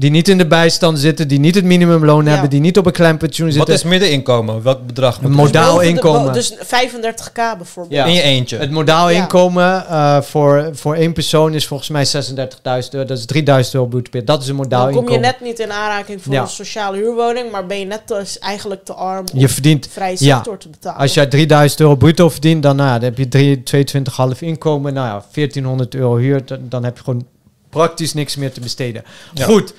Die 0.00 0.10
niet 0.10 0.28
in 0.28 0.38
de 0.38 0.46
bijstand 0.46 0.98
zitten, 0.98 1.28
die 1.28 1.38
niet 1.38 1.54
het 1.54 1.64
minimumloon 1.64 2.24
Ja. 2.24 2.30
hebben, 2.30 2.50
die 2.50 2.60
niet 2.60 2.78
op 2.78 2.86
een 2.86 2.92
klein 2.92 3.16
pensioen 3.16 3.46
Wat 3.48 3.56
zitten. 3.56 3.74
is 3.74 3.82
middeninkomen? 3.82 4.62
Welk 4.62 4.86
bedrag? 4.86 5.18
Een 5.22 5.30
modaal 5.30 5.80
inkomen. 5.80 6.32
Dus 6.32 6.54
35k 6.64 7.32
bijvoorbeeld. 7.56 7.94
Ja. 7.94 8.04
In 8.04 8.12
je 8.12 8.22
eentje. 8.22 8.56
Het 8.58 8.70
modaal 8.70 9.10
Ja. 9.10 9.20
inkomen 9.20 9.86
eh, 9.88 10.20
voor, 10.20 10.70
voor 10.72 10.94
één 10.94 11.12
persoon 11.12 11.54
is 11.54 11.66
volgens 11.66 11.88
mij 11.88 12.04
36.000 12.06 12.94
euro. 12.94 13.06
Dat 13.06 13.18
is 13.18 13.24
3000 13.26 13.74
euro 13.74 13.86
bruto 13.86 14.10
per. 14.10 14.24
Dat 14.24 14.42
is 14.42 14.48
een 14.48 14.54
modaal 14.56 14.84
Dan 14.84 14.94
kom 14.94 15.02
je 15.08 15.10
inkomen. 15.14 15.30
net 15.40 15.40
niet 15.48 15.58
in 15.58 15.72
aanraking 15.72 16.22
voor 16.22 16.32
Ja. 16.32 16.40
een 16.42 16.48
sociale 16.48 16.96
huurwoning, 16.96 17.50
maar 17.50 17.66
ben 17.66 17.78
je 17.78 17.84
net 17.84 18.06
te, 18.06 18.36
eigenlijk 18.40 18.84
te 18.84 18.92
arm 18.94 19.24
om 19.32 19.38
Je 19.38 19.48
verdient, 19.48 19.88
vrije 19.92 20.16
ja. 20.18 20.34
sector 20.36 20.58
te 20.58 20.68
betalen. 20.68 20.98
als 21.00 21.14
jij 21.14 21.26
3000 21.26 21.80
euro 21.80 21.94
bruto 21.96 22.28
verdient, 22.28 22.62
dan, 22.62 22.76
nou 22.76 22.88
ja, 22.88 22.94
dan 22.94 23.04
heb 23.04 23.18
je 23.18 23.28
drie- 23.28 23.62
22,5 23.62 24.42
inkomen. 24.42 24.94
Nou 24.94 25.06
ja, 25.06 25.24
1400 25.32 25.94
euro 25.94 26.16
huur, 26.16 26.42
dan, 26.46 26.58
dan 26.68 26.84
heb 26.84 26.96
je 26.96 27.04
gewoon 27.04 27.26
praktisch 27.70 28.14
niks 28.14 28.36
meer 28.36 28.52
te 28.52 28.60
besteden. 28.60 29.04
Ja. 29.34 29.44
Goed, 29.44 29.74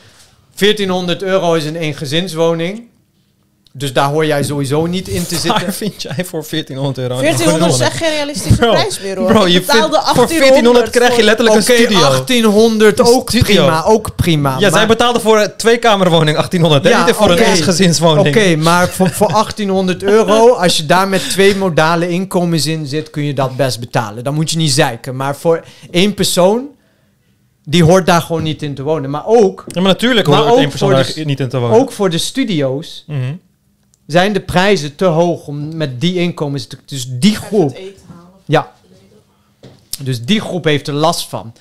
1400 0.56 1.24
euro 1.24 1.54
is 1.54 1.66
een 1.66 1.76
eengezinswoning. 1.76 2.90
Dus 3.74 3.94
daar 3.94 4.10
hoor 4.10 4.26
jij 4.26 4.44
sowieso 4.44 4.86
niet 4.86 5.08
in 5.08 5.26
te 5.26 5.36
zitten. 5.44 5.62
Waar 5.66 5.74
vind 5.74 6.02
jij 6.02 6.26
voor 6.26 6.46
1400 6.50 6.98
euro? 6.98 7.22
1400 7.22 7.74
is 7.74 7.80
echt 7.80 7.98
geen 7.98 8.10
realistische 8.10 8.58
Bro, 8.58 8.72
prijs 8.72 9.00
meer 9.00 9.18
hoor. 9.18 9.28
Bro, 9.28 9.46
Ik 9.46 9.52
je 9.52 9.60
betaalde 9.60 10.02
voor 10.06 10.28
1400 10.28 10.90
krijg 10.90 11.16
je 11.16 11.24
letterlijk 11.24 11.58
een 11.58 11.64
studio. 11.64 12.00
1800 12.00 13.00
Een 13.00 13.06
ook 13.06 13.30
studio. 13.30 13.46
prima, 13.64 13.84
ook 13.84 14.16
prima. 14.16 14.56
Ja, 14.60 14.72
zij 14.72 14.88
betaalde 14.88 15.20
voor 15.20 15.40
een 15.40 15.56
tweekamerwoning 15.58 16.38
1800. 16.38 16.84
hè? 16.84 16.90
Ja, 16.90 17.06
niet 17.06 17.16
voor 17.16 17.32
oké. 17.32 17.42
een 17.42 17.48
eensgezinswoning. 17.48 18.28
Oké, 18.28 18.56
maar 18.56 18.90
voor, 18.90 19.10
voor 19.10 19.32
1800 19.42 20.04
euro, 20.04 20.50
als 20.54 20.78
je 20.78 20.86
daar 20.86 21.08
met 21.08 21.30
twee 21.30 21.56
modale 21.56 22.10
inkomens 22.10 22.66
in 22.66 22.86
zit, 22.86 23.10
kun 23.10 23.24
je 23.24 23.34
dat 23.34 23.56
best 23.56 23.80
betalen. 23.80 24.24
Dan 24.24 24.34
moet 24.34 24.52
je 24.52 24.58
niet 24.58 24.72
zeiken. 24.72 25.16
Maar 25.16 25.36
voor 25.36 25.64
één 25.92 26.14
persoon, 26.14 26.68
die 27.64 27.84
hoort 27.84 28.06
daar 28.06 28.22
gewoon 28.22 28.44
niet 28.44 28.62
in 28.62 28.74
te 28.76 28.84
wonen. 28.84 29.10
Maar 29.10 29.26
ook, 29.26 29.64
Ja, 29.68 29.82
maar 29.82 29.92
natuurlijk 29.92 30.28
Maar 30.28 30.36
hoort 30.36 30.46
het 30.48 30.56
ook 30.56 30.62
één 30.62 30.70
persoon 30.70 30.90
voor 30.90 30.98
daar 31.16 31.26
niet 31.26 31.40
in 31.40 31.50
te 31.50 31.60
wonen. 31.60 31.80
ook 31.80 31.92
voor 31.92 32.10
de 32.10 32.18
studio's 32.18 33.04
Mhm. 33.08 33.34
zijn 34.06 34.34
de 34.34 34.40
prijzen 34.42 34.96
te 34.96 35.06
hoog 35.06 35.48
om 35.48 35.76
met 35.78 36.02
die 36.02 36.16
inkomens 36.16 36.68
te... 36.68 36.78
Dus 36.86 37.08
die 37.10 37.32
Even 37.32 37.44
groep, 37.44 37.68
het 37.70 37.78
eten 37.78 38.02
halen. 38.08 38.30
ja. 38.46 38.72
Dus 40.00 40.22
die 40.26 40.42
groep 40.42 40.64
heeft 40.64 40.88
er 40.88 40.94
last 40.94 41.30
van. 41.30 41.54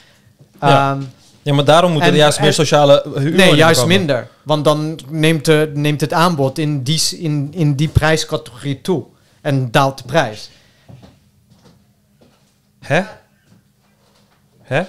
Ja. 0.60 0.92
Ehm, 0.92 1.02
Ja, 1.42 1.54
maar 1.54 1.64
daarom 1.64 1.90
moeten 1.90 2.08
En- 2.08 2.14
er 2.14 2.20
juist 2.20 2.38
en- 2.38 2.44
meer 2.44 2.52
sociale 2.52 3.02
huurwoningen 3.04 3.36
Nee, 3.36 3.54
juist 3.54 3.80
komen. 3.80 3.96
minder. 3.96 4.28
Want 4.42 4.64
dan 4.64 4.98
neemt, 5.08 5.44
de, 5.44 5.70
neemt 5.74 6.00
het 6.00 6.12
aanbod 6.12 6.58
in 6.58 6.82
die, 6.82 7.00
in, 7.18 7.48
in 7.54 7.74
die 7.74 7.88
prijscategorie 7.88 8.80
toe. 8.80 9.04
En 9.40 9.70
daalt 9.70 9.98
de 9.98 10.04
prijs. 10.04 10.50
Hè? 12.80 13.02
Hè? 14.62 14.82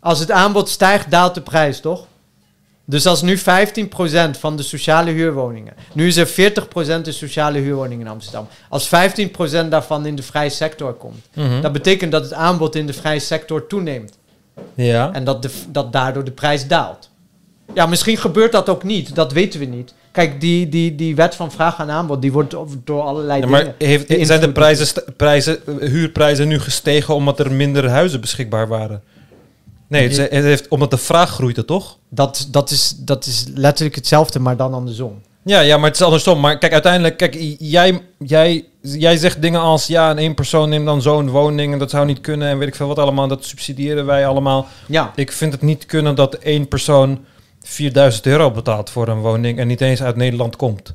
Als 0.00 0.18
het 0.18 0.30
aanbod 0.30 0.68
stijgt, 0.68 1.10
daalt 1.10 1.34
de 1.34 1.40
prijs, 1.40 1.80
toch? 1.80 2.06
Dus 2.84 3.06
als 3.06 3.22
nu 3.22 3.38
15% 3.38 3.42
van 4.38 4.56
de 4.56 4.62
sociale 4.62 5.10
huurwoningen... 5.10 5.72
Nu 5.92 6.06
is 6.06 6.16
er 6.16 6.28
40% 6.28 7.02
de 7.02 7.12
sociale 7.12 7.58
huurwoningen 7.58 8.06
in 8.06 8.12
Amsterdam. 8.12 8.48
Als 8.68 8.88
15% 8.88 9.68
daarvan 9.68 10.06
in 10.06 10.16
de 10.16 10.22
vrije 10.22 10.48
sector 10.48 10.92
komt... 10.92 11.28
Mhm. 11.34 11.60
Dat 11.60 11.72
betekent 11.72 12.12
dat 12.12 12.22
het 12.22 12.32
aanbod 12.32 12.74
in 12.74 12.86
de 12.86 12.92
vrije 12.92 13.18
sector 13.18 13.66
toeneemt. 13.66 14.18
Ja. 14.74 15.12
En 15.12 15.24
dat, 15.24 15.42
de, 15.42 15.50
dat 15.68 15.92
daardoor 15.92 16.24
de 16.24 16.30
prijs 16.30 16.66
daalt. 16.66 17.10
Ja, 17.74 17.86
misschien 17.86 18.16
gebeurt 18.16 18.52
dat 18.52 18.68
ook 18.68 18.82
niet. 18.82 19.14
Dat 19.14 19.32
weten 19.32 19.60
we 19.60 19.66
niet. 19.66 19.94
Kijk, 20.12 20.40
die, 20.40 20.68
die, 20.68 20.94
die 20.94 21.14
wet 21.14 21.34
van 21.34 21.52
vraag 21.52 21.78
en 21.78 21.90
aanbod... 21.90 22.22
die 22.22 22.32
wordt 22.32 22.54
door 22.84 23.02
allerlei 23.02 23.40
Ja, 23.40 23.46
dingen... 23.46 23.64
maar 23.64 23.88
heeft, 23.88 24.26
zijn 24.26 24.40
de 24.40 24.52
prijzen, 24.52 25.02
prijzen, 25.16 25.66
eh, 25.66 25.88
huurprijzen 25.88 26.48
nu 26.48 26.58
gestegen 26.58 27.14
omdat 27.14 27.38
er 27.38 27.52
minder 27.52 27.88
huizen 27.88 28.20
beschikbaar 28.20 28.68
waren? 28.68 29.02
Nee, 29.90 30.08
het, 30.08 30.30
heeft, 30.30 30.68
omdat 30.68 30.90
de 30.90 30.96
vraag 30.96 31.30
groeide, 31.30 31.64
toch? 31.64 31.98
Dat, 32.08 32.48
dat, 32.50 32.70
is, 32.70 32.94
dat 32.98 33.26
is 33.26 33.44
letterlijk 33.54 33.94
hetzelfde, 33.96 34.38
maar 34.38 34.56
dan 34.56 34.74
andersom. 34.74 35.20
Ja, 35.44 35.60
ja, 35.60 35.76
maar 35.76 35.86
het 35.86 35.94
is 35.94 36.02
andersom. 36.04 36.40
Maar 36.40 36.58
kijk, 36.58 36.72
uiteindelijk, 36.72 37.16
kijk, 37.16 37.36
jij, 37.58 38.02
jij, 38.18 38.64
jij 38.80 39.16
zegt 39.16 39.42
dingen 39.42 39.60
als... 39.60 39.86
ja, 39.86 40.10
een 40.10 40.18
één 40.18 40.34
persoon 40.34 40.68
neemt 40.68 40.86
dan 40.86 41.02
zo'n 41.02 41.30
woning... 41.30 41.72
en 41.72 41.78
dat 41.78 41.90
zou 41.90 42.06
niet 42.06 42.20
kunnen 42.20 42.48
en 42.48 42.58
weet 42.58 42.68
ik 42.68 42.74
veel 42.74 42.86
wat 42.86 42.98
allemaal. 42.98 43.28
Dat 43.28 43.44
subsidiëren 43.44 44.06
wij 44.06 44.26
allemaal. 44.26 44.66
Ja. 44.86 45.12
Ik 45.14 45.32
vind 45.32 45.52
het 45.52 45.62
niet 45.62 45.86
kunnen 45.86 46.14
dat 46.14 46.34
één 46.34 46.68
persoon 46.68 47.24
4000 47.62 48.26
euro 48.26 48.50
betaalt 48.50 48.90
voor 48.90 49.08
een 49.08 49.20
woning... 49.20 49.58
en 49.58 49.66
niet 49.66 49.80
eens 49.80 50.02
uit 50.02 50.16
Nederland 50.16 50.56
komt. 50.56 50.94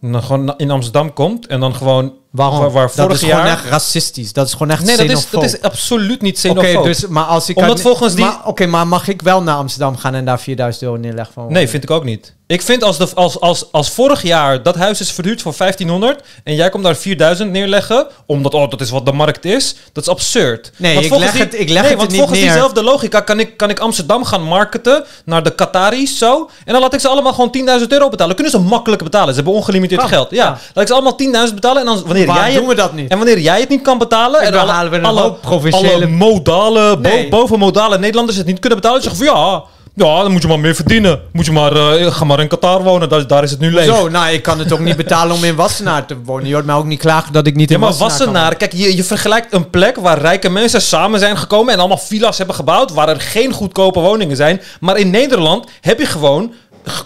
En 0.00 0.12
dan 0.12 0.22
gewoon 0.22 0.56
in 0.56 0.70
Amsterdam 0.70 1.12
komt 1.12 1.46
en 1.46 1.60
dan 1.60 1.74
gewoon... 1.74 2.20
Waarom? 2.32 2.58
Waar, 2.60 2.70
waar 2.70 2.92
dat 2.94 3.10
is 3.12 3.20
jaar... 3.20 3.40
gewoon 3.40 3.52
echt 3.52 3.64
racistisch. 3.64 4.32
Dat 4.32 4.46
is 4.46 4.52
gewoon 4.52 4.70
echt 4.70 4.84
nee, 4.84 4.96
dat 4.96 5.06
is, 5.06 5.12
xenofoob. 5.12 5.40
dat 5.42 5.54
is 5.54 5.62
absoluut 5.62 6.22
niet 6.22 6.44
Oké, 6.48 6.60
xenofoob. 6.60 6.84
dus, 6.84 7.06
maar 7.06 7.24
als 7.24 7.48
ik... 7.48 7.56
Omdat 7.56 7.70
uit- 7.70 7.80
volgens 7.80 8.14
die- 8.14 8.24
maar- 8.24 8.40
Oké, 8.46 8.66
maar 8.66 8.86
mag 8.86 9.08
ik 9.08 9.22
wel 9.22 9.42
naar 9.42 9.56
Amsterdam 9.56 9.96
gaan 9.96 10.14
en 10.14 10.24
daar 10.24 10.40
4000 10.40 10.84
euro 10.84 10.96
neerleggen? 10.96 11.34
Van 11.34 11.52
Nee, 11.52 11.68
vind 11.68 11.82
ik 11.82 11.90
ook 11.90 12.04
niet. 12.04 12.34
Ik 12.46 12.62
vind 12.62 12.84
als, 12.84 12.98
de, 12.98 13.08
als, 13.14 13.40
als, 13.40 13.64
als 13.72 13.90
vorig 13.90 14.22
jaar 14.22 14.62
dat 14.62 14.74
huis 14.74 15.00
is 15.00 15.12
verhuurd 15.12 15.42
voor 15.42 15.54
1500 15.58 16.20
en 16.44 16.54
jij 16.54 16.68
komt 16.68 16.84
daar 16.84 16.96
4000 16.96 17.50
neerleggen, 17.50 18.06
omdat 18.26 18.54
oh, 18.54 18.70
dat 18.70 18.80
is 18.80 18.90
wat 18.90 19.06
de 19.06 19.12
markt 19.12 19.44
is, 19.44 19.74
dat 19.92 20.02
is 20.04 20.08
absurd. 20.10 20.72
Nee, 20.76 20.92
Want 20.92 21.04
ik 21.06 21.12
volgens 21.12 21.32
leg 21.32 21.42
het- 21.42 21.60
ik 21.60 21.68
leg 21.68 21.80
nee, 21.82 21.90
het 21.90 21.98
want 21.98 22.08
niet 22.10 22.18
volgens 22.18 22.38
neer. 22.38 22.48
diezelfde 22.48 22.82
logica 22.82 23.20
kan 23.20 23.40
ik, 23.40 23.56
kan 23.56 23.70
ik 23.70 23.78
Amsterdam 23.78 24.24
gaan 24.24 24.42
marketen 24.42 25.04
naar 25.24 25.42
de 25.42 25.54
Qataris 25.54 26.18
zo. 26.18 26.50
En 26.64 26.72
dan 26.72 26.82
laat 26.82 26.94
ik 26.94 27.00
ze 27.00 27.08
allemaal 27.08 27.32
gewoon 27.32 27.50
10.000 27.80 27.86
euro 27.88 28.08
betalen. 28.08 28.34
Kunnen 28.34 28.52
ze 28.52 28.58
makkelijk 28.60 29.02
betalen. 29.02 29.28
Ze 29.28 29.34
hebben 29.34 29.54
ongelimiteerd 29.54 30.00
Kan, 30.00 30.08
geld. 30.10 30.30
Ja. 30.30 30.36
ja. 30.44 30.50
Laat 30.50 30.84
ik 30.84 30.86
ze 30.86 30.92
allemaal 30.94 31.46
10.000 31.48 31.54
betalen. 31.54 31.80
En 31.80 31.86
dan 31.86 32.02
wanneer 32.06 32.26
Waarom 32.26 32.44
jij 32.46 32.54
doen 32.54 32.68
we 32.68 32.74
dat 32.74 32.92
niet? 32.92 33.10
En 33.10 33.16
wanneer 33.18 33.38
jij 33.38 33.60
het 33.60 33.68
niet 33.68 33.82
kan 33.82 33.98
betalen. 33.98 34.40
En 34.40 34.52
en 34.52 34.58
alle, 34.60 34.70
halen 34.70 34.90
we 34.90 34.96
een 34.98 35.04
alle, 35.04 35.36
alle 35.70 36.06
modale, 36.06 36.98
bo- 36.98 37.28
bovenmodale 37.30 37.98
Nederlanders 37.98 38.36
het 38.38 38.46
niet 38.46 38.58
kunnen 38.58 38.78
betalen. 38.80 39.02
Zeggen 39.02 39.26
van 39.26 39.34
ja. 39.36 39.62
Ja, 39.94 40.22
dan 40.22 40.32
moet 40.32 40.42
je 40.42 40.48
maar 40.48 40.60
meer 40.60 40.74
verdienen. 40.74 41.20
Moet 41.32 41.46
je 41.46 41.52
maar, 41.52 41.76
eh, 41.76 42.06
ga 42.14 42.24
maar 42.24 42.40
in 42.40 42.48
Qatar 42.48 42.82
wonen, 42.82 43.08
daar, 43.08 43.26
daar 43.26 43.42
is 43.42 43.50
het 43.50 43.60
nu 43.60 43.72
leeg. 43.72 43.84
Zo, 43.84 44.08
nou, 44.08 44.32
ik 44.32 44.42
kan 44.42 44.58
het 44.58 44.72
ook 44.72 44.78
niet 44.78 44.96
betalen 44.96 45.36
om 45.36 45.44
in 45.44 45.54
Wassenaar 45.54 46.06
te 46.06 46.16
wonen. 46.24 46.46
Je 46.46 46.52
hoort 46.54 46.64
mij 46.66 46.74
ook 46.74 46.84
niet 46.84 46.98
klagen 47.00 47.32
dat 47.32 47.46
ik 47.46 47.54
niet 47.54 47.68
Ja, 47.68 47.74
in 47.74 47.80
maar 47.80 47.92
Wassenaar, 47.94 48.56
kijk, 48.56 48.72
je, 48.72 48.96
je 48.96 49.04
vergelijkt 49.04 49.52
een 49.52 49.70
plek 49.70 49.96
waar 49.96 50.18
rijke 50.18 50.48
mensen 50.50 50.82
samen 50.82 51.18
zijn 51.18 51.36
gekomen 51.38 51.72
en 51.72 51.78
allemaal 51.78 51.98
villa's 51.98 52.38
hebben 52.38 52.56
gebouwd, 52.56 52.92
waar 52.92 53.08
er 53.08 53.20
geen 53.20 53.52
goedkope 53.52 54.00
woningen 54.00 54.36
zijn. 54.36 54.60
Maar 54.80 54.96
in 54.96 55.10
Nederland 55.10 55.68
heb 55.80 55.98
je 55.98 56.06
gewoon 56.06 56.52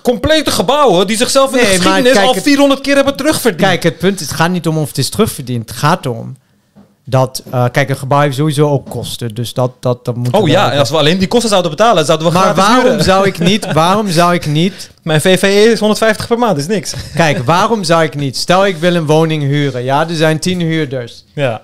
complete 0.02 0.50
gebouwen 0.50 1.06
die 1.06 1.16
zichzelf 1.16 1.50
in 1.52 1.56
de 1.58 1.62
Nee, 1.64 1.74
geschiedenis 1.76 2.12
kijk, 2.12 2.26
al 2.26 2.34
het- 2.34 2.42
400 2.42 2.80
keer 2.80 2.94
hebben 2.94 3.16
terugverdiend. 3.16 3.68
Kijk, 3.68 3.82
het 3.82 3.98
punt 3.98 4.20
is, 4.20 4.26
het 4.28 4.36
gaat 4.36 4.50
niet 4.50 4.66
om 4.66 4.78
of 4.78 4.88
het 4.88 4.98
is 4.98 5.08
terugverdiend. 5.08 5.68
Het 5.68 5.78
gaat 5.78 6.04
erom 6.04 6.36
dat, 7.08 7.42
eh, 7.50 7.64
kijk, 7.72 7.88
een 7.88 7.96
gebouw 7.96 8.20
heeft 8.20 8.36
sowieso 8.36 8.68
ook 8.68 8.88
kosten. 8.90 9.34
Dus 9.34 9.52
dat, 9.54 9.70
dat, 9.80 10.04
dat 10.04 10.16
moet. 10.16 10.32
oh 10.32 10.48
ja, 10.48 10.72
en 10.72 10.78
als 10.78 10.90
we 10.90 10.96
alleen 10.96 11.18
die 11.18 11.28
kosten 11.28 11.48
zouden 11.50 11.70
betalen, 11.70 12.04
zouden 12.04 12.26
we 12.26 12.32
Maar 12.32 12.54
waarom 12.54 12.84
huren. 12.84 13.04
zou 13.04 13.26
ik 13.26 13.38
niet, 13.38 13.72
waarom 13.82 14.08
zou 14.08 14.34
ik 14.34 14.46
niet, 14.46 14.90
Mijn 15.02 15.20
VVE 15.20 15.70
is 15.72 15.78
150 15.78 16.26
per 16.26 16.38
maand, 16.38 16.58
is 16.58 16.66
niks. 16.66 16.94
kijk, 17.14 17.38
waarom 17.38 17.84
zou 17.84 18.02
ik 18.02 18.14
niet, 18.14 18.36
stel 18.36 18.66
ik 18.66 18.76
wil 18.76 18.94
een 18.94 19.06
woning 19.06 19.42
huren, 19.42 19.82
ja, 19.82 20.08
er 20.08 20.14
zijn 20.14 20.38
tien 20.38 20.60
huurders. 20.60 21.24
Ja. 21.32 21.62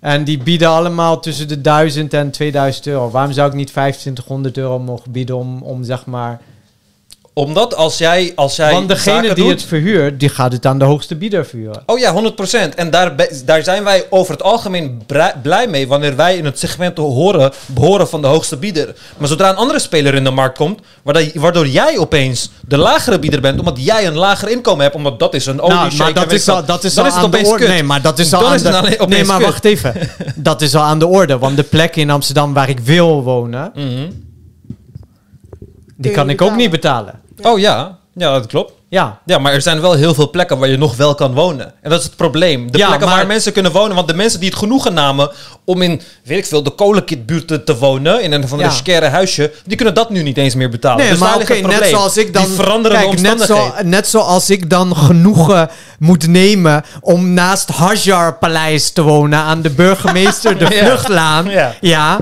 En 0.00 0.24
die 0.24 0.38
bieden 0.38 0.68
allemaal 0.68 1.20
tussen 1.20 1.48
de 1.48 1.60
1000 1.60 2.14
en 2.14 2.30
2000 2.30 2.86
euro. 2.86 3.10
Waarom 3.10 3.32
zou 3.32 3.48
ik 3.48 3.54
niet 3.54 3.66
2500 3.66 4.56
euro 4.56 4.78
mogen 4.78 5.12
bieden 5.12 5.36
om, 5.36 5.62
om 5.62 5.84
zeg 5.84 6.06
maar... 6.06 6.40
Omdat 7.34 7.74
als 7.76 7.98
jij, 7.98 8.32
als 8.34 8.56
jij 8.56 8.72
Want 8.72 8.88
degene 8.88 9.14
zaken 9.16 9.34
die 9.34 9.44
doet, 9.44 9.52
het 9.52 9.62
verhuurt, 9.64 10.20
die 10.20 10.28
gaat 10.28 10.52
het 10.52 10.66
aan 10.66 10.78
de 10.78 10.84
hoogste 10.84 11.16
bieder 11.16 11.46
verhuren. 11.46 11.82
Oh 11.86 11.98
ja, 11.98 12.14
100%. 12.14 12.74
En 12.76 12.90
daar, 12.90 13.14
daar 13.44 13.62
zijn 13.62 13.84
wij 13.84 14.04
over 14.10 14.32
het 14.32 14.42
algemeen 14.42 15.02
blij 15.42 15.68
mee 15.68 15.88
wanneer 15.88 16.16
wij 16.16 16.36
in 16.36 16.44
het 16.44 16.58
segment 16.58 16.96
horen, 16.98 17.52
behoren 17.66 18.08
van 18.08 18.20
de 18.22 18.26
hoogste 18.28 18.56
bieder. 18.56 18.94
Maar 19.16 19.28
zodra 19.28 19.50
een 19.50 19.56
andere 19.56 19.78
speler 19.78 20.14
in 20.14 20.24
de 20.24 20.30
markt 20.30 20.56
komt, 20.58 20.80
waardoor, 21.34 21.66
jij 21.66 21.98
opeens 21.98 22.50
de 22.68 22.76
lagere 22.76 23.18
bieder 23.18 23.40
bent, 23.40 23.58
omdat 23.58 23.84
jij 23.84 24.06
een 24.06 24.16
lager 24.16 24.48
inkomen 24.50 24.82
hebt, 24.82 24.94
omdat 24.96 25.18
dat 25.18 25.34
is 25.34 25.46
een 25.46 25.60
olie 25.60 25.76
Nou, 25.76 25.96
maar 25.96 26.12
dat 26.14 26.32
is 26.32 26.48
al, 26.48 26.64
dat 26.64 26.84
is 26.84 26.94
dan 26.94 27.04
al 27.04 27.10
is 27.10 27.16
het 27.16 27.24
aan 27.24 27.30
de 27.30 27.36
opeens 27.36 27.52
orde. 27.52 27.64
kut. 27.64 27.72
Nee, 27.74 27.82
maar 27.82 28.02
dat 28.02 28.18
is 28.18 28.28
Dan 28.30 28.40
al 28.40 28.46
aan 28.46 28.54
is 28.54 28.62
het 28.62 28.98
de... 28.98 29.06
Nee, 29.06 29.24
maar 29.24 29.36
kut. 29.38 29.46
wacht 29.46 29.64
even. 29.64 29.94
Dat 30.36 30.62
is 30.62 30.74
al 30.74 30.82
aan 30.82 30.98
de 30.98 31.06
orde. 31.06 31.38
Want 31.38 31.56
de 31.56 31.62
plek 31.62 31.96
in 31.96 32.10
Amsterdam 32.10 32.52
waar 32.54 32.68
ik 32.68 32.80
wil 32.80 33.22
wonen, 33.22 33.70
Mhm. 33.74 34.10
die 35.96 36.10
kan 36.12 36.30
ik 36.30 36.42
ook 36.42 36.56
niet 36.56 36.70
betalen. 36.70 37.20
Oh 37.42 37.58
ja, 37.58 37.98
ja, 38.14 38.32
dat 38.32 38.46
klopt. 38.46 38.72
Ja. 38.88 39.18
Ja, 39.26 39.38
maar 39.38 39.52
er 39.52 39.62
zijn 39.62 39.80
wel 39.80 39.92
heel 39.92 40.14
veel 40.14 40.30
plekken 40.30 40.58
waar 40.58 40.68
je 40.68 40.76
nog 40.78 40.96
wel 40.96 41.14
kan 41.14 41.34
wonen. 41.34 41.72
En 41.82 41.90
dat 41.90 41.98
is 41.98 42.04
het 42.04 42.16
probleem. 42.16 42.70
De 42.70 42.78
Ja, 42.78 42.86
plekken 42.86 43.08
maar- 43.08 43.16
waar 43.16 43.26
mensen 43.26 43.52
kunnen 43.52 43.72
wonen. 43.72 43.94
Want 43.96 44.08
de 44.08 44.14
mensen 44.14 44.40
die 44.40 44.48
het 44.48 44.58
genoegen 44.58 44.94
namen 44.94 45.30
om 45.64 45.82
in, 45.82 46.00
weet 46.24 46.38
ik 46.38 46.46
veel, 46.46 46.62
de 46.62 46.70
kolenkitbuurt 46.70 47.48
te, 47.48 47.64
te 47.64 47.76
wonen. 47.78 48.22
In 48.22 48.32
een 48.32 48.48
van 48.48 48.58
de 48.58 48.68
Ja. 48.84 49.08
huisje. 49.10 49.52
Die 49.64 49.76
kunnen 49.76 49.94
dat 49.94 50.10
nu 50.10 50.22
niet 50.22 50.36
eens 50.36 50.54
meer 50.54 50.68
betalen. 50.68 50.98
Nee, 50.98 51.08
dus 51.10 51.18
maar 51.18 51.34
oké, 51.34 51.54
het 51.54 51.66
net 51.66 51.86
zoals 51.88 52.16
ik 52.16 52.32
dan... 52.32 52.44
Die 52.44 52.54
veranderende 52.54 53.06
Kijk, 53.08 53.20
net, 53.20 53.42
zo, 53.46 53.72
net 53.82 54.08
zoals 54.08 54.50
ik 54.50 54.70
dan 54.70 54.96
genoegen 54.96 55.70
moet 55.98 56.26
nemen 56.26 56.82
om 57.00 57.28
naast 57.32 57.68
Hajar 57.68 58.38
Paleis 58.38 58.90
te 58.90 59.02
wonen 59.02 59.38
aan 59.38 59.62
de 59.62 59.70
burgemeester 59.70 60.58
de. 60.58 60.66
Vluchtlaan. 60.84 61.50
Ja. 61.50 61.74
ja. 61.80 62.20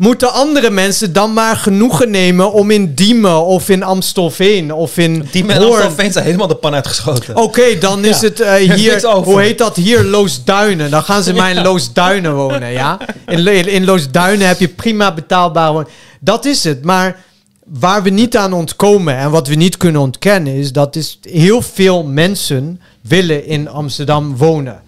Moeten 0.00 0.32
andere 0.32 0.70
mensen 0.70 1.12
dan 1.12 1.32
maar 1.32 1.56
genoegen 1.56 2.10
nemen 2.10 2.52
om 2.52 2.70
in 2.70 2.94
Diemen 2.94 3.44
of 3.44 3.68
in 3.68 3.82
Amstelveen 3.82 4.72
of 4.72 4.98
in 4.98 5.28
Die 5.30 5.44
mensen 5.44 5.64
Hoorn... 5.66 5.82
Amstelveen 5.82 6.12
zijn 6.12 6.24
helemaal 6.24 6.46
de 6.46 6.54
pan 6.54 6.74
uitgeschoten. 6.74 7.36
Oké, 7.36 7.78
dan 7.78 8.04
is 8.04 8.20
Ja. 8.20 8.26
het 8.26 8.40
eh, 8.40 8.52
Er 8.70 8.74
hier, 8.76 9.06
hoe 9.06 9.40
heet 9.40 9.58
dat 9.58 9.76
hier, 9.76 10.04
Loosduinen. 10.04 10.90
Dan 10.90 11.02
gaan 11.02 11.22
ze 11.22 11.32
maar 11.34 11.50
in 11.50 11.62
Loosduinen 11.68 12.34
wonen, 12.34 12.72
ja. 12.72 12.98
In, 13.26 13.46
in, 13.46 13.68
in 13.68 13.84
Loosduinen 13.84 14.46
heb 14.48 14.60
je 14.60 14.68
prima 14.68 15.14
betaalbaar 15.14 15.72
wonen. 15.72 15.88
Dat 16.20 16.44
is 16.44 16.64
het, 16.64 16.84
maar 16.84 17.16
waar 17.64 18.02
we 18.02 18.10
niet 18.10 18.36
aan 18.36 18.52
ontkomen 18.52 19.16
en 19.16 19.30
wat 19.30 19.46
we 19.48 19.54
niet 19.54 19.76
kunnen 19.76 20.00
ontkennen 20.00 20.54
is 20.54 20.72
dat 20.72 20.96
is 20.96 21.18
heel 21.22 21.62
veel 21.62 22.02
mensen 22.04 22.80
willen 23.00 23.46
in 23.46 23.68
Amsterdam 23.68 24.36
wonen. 24.36 24.80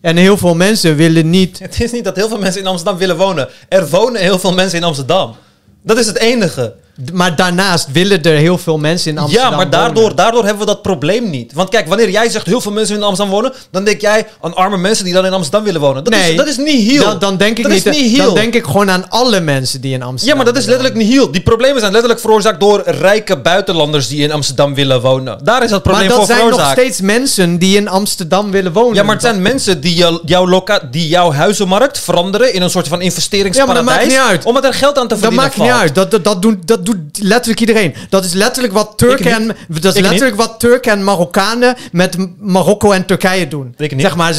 En 0.00 0.16
heel 0.16 0.36
veel 0.36 0.54
mensen 0.54 0.96
willen 0.96 1.30
niet... 1.30 1.58
Het 1.68 1.80
is 1.80 1.92
niet 1.92 2.04
dat 2.04 2.16
heel 2.16 2.28
veel 2.28 2.38
mensen 2.38 2.60
in 2.60 2.66
Amsterdam 2.66 2.98
willen 2.98 3.16
wonen. 3.16 3.48
Er 3.68 3.88
wonen 3.88 4.20
heel 4.20 4.38
veel 4.38 4.52
mensen 4.52 4.78
in 4.78 4.84
Amsterdam. 4.84 5.36
Dat 5.82 5.98
is 5.98 6.06
het 6.06 6.18
enige. 6.18 6.74
Maar 7.12 7.36
daarnaast 7.36 7.92
willen 7.92 8.22
er 8.22 8.36
heel 8.36 8.58
veel 8.58 8.78
mensen 8.78 9.10
in 9.10 9.18
Amsterdam 9.18 9.50
ja, 9.50 9.56
maar 9.56 9.70
daardoor, 9.70 10.02
wonen. 10.02 10.16
daardoor 10.16 10.42
hebben 10.44 10.60
we 10.60 10.66
dat 10.66 10.82
probleem 10.82 11.30
niet. 11.30 11.52
Want 11.52 11.68
kijk, 11.68 11.88
wanneer 11.88 12.10
jij 12.10 12.28
zegt 12.28 12.46
heel 12.46 12.60
veel 12.60 12.72
mensen 12.72 12.96
in 12.96 13.02
Amsterdam 13.02 13.34
wonen, 13.34 13.52
dan 13.70 13.84
denk 13.84 14.00
jij 14.00 14.26
aan 14.40 14.54
arme 14.54 14.76
mensen 14.76 15.04
die 15.04 15.14
dan 15.14 15.26
in 15.26 15.32
Amsterdam 15.32 15.64
willen 15.64 15.80
wonen. 15.80 16.04
Dat, 16.04 16.12
Nee. 16.12 16.30
is, 16.30 16.36
dat 16.36 16.46
is 16.46 16.56
niet 16.56 16.90
heel. 16.90 17.02
Dan, 17.02 17.18
dan 17.18 17.36
denk 17.36 17.56
ik 17.56 17.62
dat 17.62 17.72
niet... 17.72 17.86
is 17.86 17.96
niet 17.96 18.16
heel. 18.16 18.24
Dan 18.24 18.34
denk 18.34 18.54
ik 18.54 18.64
gewoon 18.64 18.90
aan 18.90 19.10
alle 19.10 19.40
mensen 19.40 19.80
die 19.80 19.94
in 19.94 20.02
Amsterdam 20.02 20.38
ja, 20.38 20.44
maar 20.44 20.52
dat 20.52 20.62
is 20.62 20.68
letterlijk 20.68 20.96
niet 20.96 21.08
heel. 21.08 21.30
Die 21.30 21.40
problemen 21.40 21.80
zijn 21.80 21.92
letterlijk 21.92 22.20
veroorzaakt 22.20 22.60
door 22.60 22.82
rijke 22.84 23.36
buitenlanders 23.36 24.08
die 24.08 24.22
in 24.22 24.32
Amsterdam 24.32 24.74
willen 24.74 25.00
wonen. 25.00 25.38
Daar 25.44 25.62
is 25.62 25.70
dat 25.70 25.82
probleem 25.82 26.08
maar 26.08 26.16
dat 26.16 26.26
voor 26.26 26.36
zijn 26.36 26.50
nog 26.50 26.70
steeds 26.70 27.00
mensen 27.00 27.58
die 27.58 27.76
in 27.76 27.88
Amsterdam 27.88 28.50
willen 28.50 28.72
wonen. 28.72 28.94
Ja, 28.94 29.02
maar 29.02 29.14
het 29.14 29.22
zijn 29.22 29.42
mensen 29.42 29.80
die, 29.80 29.94
jou, 29.94 30.20
jouw, 30.24 30.64
die 30.90 31.08
jouw 31.08 31.32
huizenmarkt 31.32 31.98
veranderen 31.98 32.54
in 32.54 32.62
een 32.62 32.70
soort 32.70 32.88
van 32.88 33.00
investeringsparadijs. 33.00 33.78
Ja, 33.78 33.84
maar 33.84 33.98
dat 33.98 34.04
maakt 34.04 34.22
niet 34.22 34.30
uit. 34.30 34.44
Om 34.44 34.64
er 34.64 34.74
geld 34.74 34.98
aan 34.98 35.02
te 35.02 35.08
dat 35.08 35.18
verdienen 35.18 35.44
maakt 35.44 35.56
niet 35.56 35.70
uit. 35.70 35.94
Dat, 35.94 36.10
dat, 36.10 36.24
dat, 36.24 36.42
doen, 36.42 36.62
dat 36.64 36.84
doet 36.92 37.18
letterlijk 37.22 37.60
iedereen. 37.60 37.94
Dat 38.08 38.24
is 38.24 38.32
letterlijk 38.32 38.74
wat 38.74 38.92
Turken 38.96 39.32
en, 39.32 39.56
dat 39.80 39.94
is 39.96 40.00
letterlijk 40.02 40.36
wat 40.36 40.54
Turken 40.60 40.92
en 40.92 41.04
Marokkanen 41.04 41.76
met 41.92 42.16
Marokko 42.40 42.90
en 42.92 43.06
Turkije 43.06 43.48
doen. 43.48 43.74
Zeg 43.96 44.16
maar, 44.16 44.34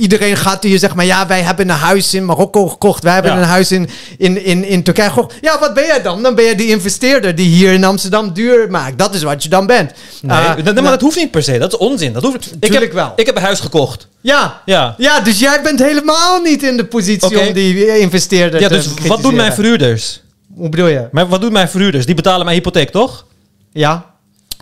iedereen 0.00 0.36
gaat 0.36 0.62
hier 0.62 0.78
zeg 0.78 0.94
maar, 0.94 1.04
ja, 1.04 1.26
wij 1.26 1.40
hebben 1.42 1.68
een 1.68 1.76
huis 1.76 2.14
in 2.14 2.24
Marokko 2.24 2.68
gekocht. 2.68 3.02
Wij 3.02 3.12
hebben 3.12 3.32
Ja. 3.32 3.38
een 3.38 3.44
huis 3.44 3.72
in, 3.72 3.88
in, 4.18 4.44
in, 4.44 4.64
in 4.64 4.82
Turkije 4.82 5.08
gekocht. 5.10 5.34
Ja, 5.40 5.58
wat 5.58 5.74
ben 5.74 5.84
jij 5.86 6.02
dan? 6.02 6.22
Dan 6.22 6.34
ben 6.34 6.44
je 6.44 6.54
die 6.54 6.68
investeerder 6.68 7.34
die 7.34 7.48
hier 7.48 7.72
in 7.72 7.84
Amsterdam 7.84 8.32
duur 8.32 8.70
maakt. 8.70 8.98
Dat 8.98 9.14
is 9.14 9.22
wat 9.22 9.42
je 9.42 9.48
dan 9.48 9.66
bent. 9.66 9.90
Nee, 10.22 10.38
Eh, 10.38 10.46
dat- 10.54 10.64
maar 10.64 10.74
nou, 10.74 10.88
dat 10.88 11.00
hoeft 11.00 11.16
niet 11.16 11.30
per 11.30 11.42
se. 11.42 11.58
Dat 11.58 11.72
is 11.72 11.78
onzin. 11.78 12.12
Dat 12.12 12.22
hoeft, 12.22 12.50
ik 12.60 12.72
heb, 12.72 12.92
wel. 12.92 13.12
Ik 13.16 13.26
heb 13.26 13.36
een 13.36 13.42
huis 13.42 13.60
gekocht. 13.60 14.08
ja. 14.20 14.62
Ja. 14.64 14.94
Ja, 14.98 15.20
dus 15.20 15.38
jij 15.38 15.62
bent 15.62 15.78
helemaal 15.78 16.40
niet 16.40 16.62
in 16.62 16.76
de 16.76 16.84
positie 16.84 17.40
om 17.40 17.52
die 17.52 17.98
investeerder 17.98 18.60
Ja, 18.60 18.68
te 18.68 18.74
dus 18.74 18.88
wat 19.06 19.22
doen 19.22 19.34
mijn 19.34 19.52
verhuurders? 19.52 20.22
Hoe 20.54 20.68
bedoel 20.68 20.86
je? 20.86 21.08
Maar 21.12 21.28
wat 21.28 21.40
doen 21.40 21.52
mijn 21.52 21.68
verhuurders? 21.68 22.06
Die 22.06 22.14
betalen 22.14 22.44
mijn 22.44 22.56
hypotheek, 22.56 22.90
toch? 22.90 23.26
Ja, 23.72 24.12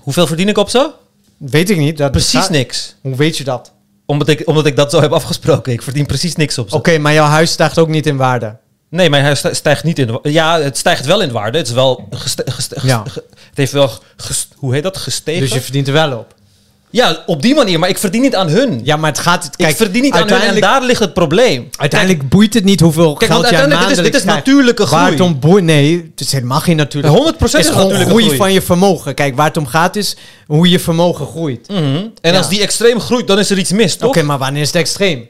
Hoeveel 0.02 0.26
verdien 0.26 0.48
ik 0.48 0.58
op 0.58 0.68
ze? 0.70 0.90
weet 1.36 1.70
ik 1.70 1.76
niet. 1.78 1.98
Dat 1.98 2.10
Precies 2.10 2.32
bestaat- 2.32 2.50
niks. 2.50 2.94
Hoe 3.00 3.16
weet 3.16 3.36
je 3.36 3.44
dat? 3.44 3.72
Omdat 4.06 4.28
ik, 4.28 4.42
omdat 4.48 4.66
ik 4.66 4.76
dat 4.76 4.90
zo 4.90 5.00
heb 5.00 5.12
afgesproken. 5.12 5.72
Ik 5.72 5.82
verdien 5.82 6.06
precies 6.06 6.36
niks 6.36 6.58
op 6.58 6.68
ze. 6.70 6.76
Oké, 6.76 6.98
maar 6.98 7.12
jouw 7.12 7.26
huis 7.26 7.50
stijgt 7.50 7.78
ook 7.78 7.88
niet 7.88 8.06
in 8.06 8.16
waarde. 8.16 8.56
Nee, 8.88 9.10
mijn 9.10 9.24
huis 9.24 9.38
stij- 9.38 9.54
stijgt 9.54 9.84
niet 9.84 9.98
in 9.98 10.06
de 10.06 10.12
wa- 10.12 10.18
Ja, 10.30 10.60
het 10.60 10.78
stijgt 10.78 11.06
wel 11.06 11.20
in 11.22 11.30
waarde. 11.32 11.58
Het 11.58 11.66
is 11.66 11.72
wel 11.72 12.06
geste- 12.10 12.42
geste- 12.46 12.74
geste- 12.80 12.86
Ja. 12.86 13.02
Het 13.24 13.24
heeft 13.54 13.72
wel... 13.72 13.90
hoe 14.56 14.74
heet 14.74 14.82
dat? 14.82 14.96
Gestegen? 14.96 15.40
Dus 15.40 15.52
je 15.52 15.60
verdient 15.60 15.86
er 15.86 15.92
wel 15.92 16.18
op. 16.18 16.34
Ja, 16.92 17.22
op 17.26 17.42
die 17.42 17.54
manier. 17.54 17.78
Maar 17.78 17.88
ik 17.88 17.98
verdien 17.98 18.20
niet 18.22 18.34
aan 18.34 18.48
hun. 18.48 18.80
Ja, 18.84 18.96
maar 18.96 19.10
het 19.10 19.18
gaat... 19.18 19.50
Kijk, 19.56 19.70
ik 19.70 19.76
verdien 19.76 20.02
niet 20.02 20.12
aan 20.14 20.28
hun 20.30 20.40
en 20.40 20.60
daar 20.60 20.82
ligt 20.82 21.00
het 21.00 21.12
probleem. 21.14 21.68
uiteindelijk 21.78 22.28
boeit 22.28 22.54
het 22.54 22.64
niet 22.64 22.80
hoeveel 22.80 23.14
Kijk, 23.14 23.30
geld 23.30 23.48
jij 23.48 23.58
uiteindelijk, 23.58 23.88
dit 23.88 23.98
is, 23.98 24.12
dit 24.12 24.12
maandelijks 24.12 24.44
is 24.44 24.52
natuurlijke 24.54 24.86
Waar 24.86 25.00
groei. 25.00 25.10
het 25.12 25.20
om 25.20 25.38
boeit... 25.40 25.64
Nee, 25.64 26.10
het 26.10 26.20
is 26.20 26.32
helemaal 26.32 26.60
geen 26.60 26.76
natuurlijk. 26.76 27.14
100% 27.16 27.22
Het 27.38 27.42
is 27.42 27.54
is 27.54 27.68
gewoon 27.68 27.90
groei 27.94 28.24
groei. 28.24 28.36
van 28.36 28.52
je 28.52 28.62
vermogen. 28.62 29.14
Kijk, 29.14 29.36
waar 29.36 29.46
het 29.46 29.56
om 29.56 29.66
gaat 29.66 29.96
is 29.96 30.16
hoe 30.46 30.68
je 30.68 30.78
vermogen 30.80 31.26
groeit. 31.26 31.68
Mhm. 31.68 31.80
En 32.20 32.32
Ja. 32.32 32.36
als 32.38 32.48
die 32.48 32.60
extreem 32.60 33.00
groeit, 33.00 33.26
dan 33.26 33.38
is 33.38 33.50
er 33.50 33.58
iets 33.58 33.72
mis, 33.72 33.96
toch? 33.96 34.08
Oké, 34.08 34.22
maar 34.22 34.38
wanneer 34.38 34.60
is 34.62 34.66
het 34.66 34.76
extreem? 34.76 35.26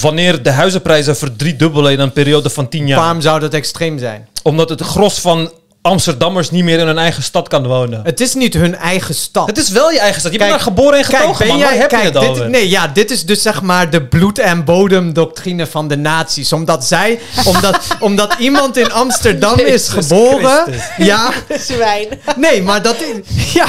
Wanneer 0.00 0.42
de 0.42 0.50
huizenprijzen 0.50 1.16
verdriedubbelen 1.16 1.92
in 1.92 2.00
een 2.00 2.12
periode 2.12 2.50
van 2.50 2.68
10 2.68 2.86
jaar. 2.86 2.98
Waarom 3.00 3.20
zou 3.20 3.40
dat 3.40 3.54
extreem 3.54 3.98
zijn? 3.98 4.28
Omdat 4.42 4.68
het 4.68 4.80
gros 4.80 5.20
van 5.20 5.52
Amsterdammers 5.88 6.50
niet 6.50 6.64
meer 6.64 6.78
in 6.78 6.86
hun 6.86 6.98
eigen 6.98 7.22
stad 7.22 7.48
kan 7.48 7.66
wonen. 7.66 8.00
Het 8.04 8.20
is 8.20 8.34
niet 8.34 8.54
hun 8.54 8.74
eigen 8.76 9.14
stad. 9.14 9.46
Het 9.46 9.58
is 9.58 9.68
wel 9.70 9.90
je 9.90 9.98
eigen 9.98 10.20
stad. 10.20 10.32
Je 10.32 10.38
Kijk, 10.38 10.50
bent 10.50 10.62
daar 10.64 10.72
geboren 10.72 10.98
en 10.98 11.04
getogen, 11.04 11.46
man. 11.46 11.60
Waar 11.60 11.72
heb 11.74 11.88
kijk, 11.88 12.02
je 12.02 12.08
het 12.10 12.20
dit, 12.20 12.28
over? 12.30 12.50
Nee, 12.50 12.68
ja, 12.68 12.86
dit 12.88 13.10
is 13.10 13.24
dus 13.26 13.42
zeg 13.42 13.62
maar 13.62 13.90
de 13.90 14.02
bloed- 14.02 14.38
en 14.38 14.64
bodemdoctrine 14.64 15.66
van 15.66 15.88
de 15.88 15.96
nazi's. 15.96 16.52
Omdat 16.52 16.84
zij, 16.84 17.18
omdat, 17.44 17.78
omdat 18.00 18.34
iemand 18.38 18.76
in 18.76 18.92
Amsterdam 18.92 19.58
is 19.58 19.64
Jezus 19.66 19.88
geboren. 19.88 20.62
Christus. 20.62 21.06
Ja, 21.06 21.30
Zwijn. 21.74 22.06
nee, 22.36 22.62
maar 22.62 22.82
dat 22.82 22.96
is. 23.00 23.52
Ja. 23.54 23.66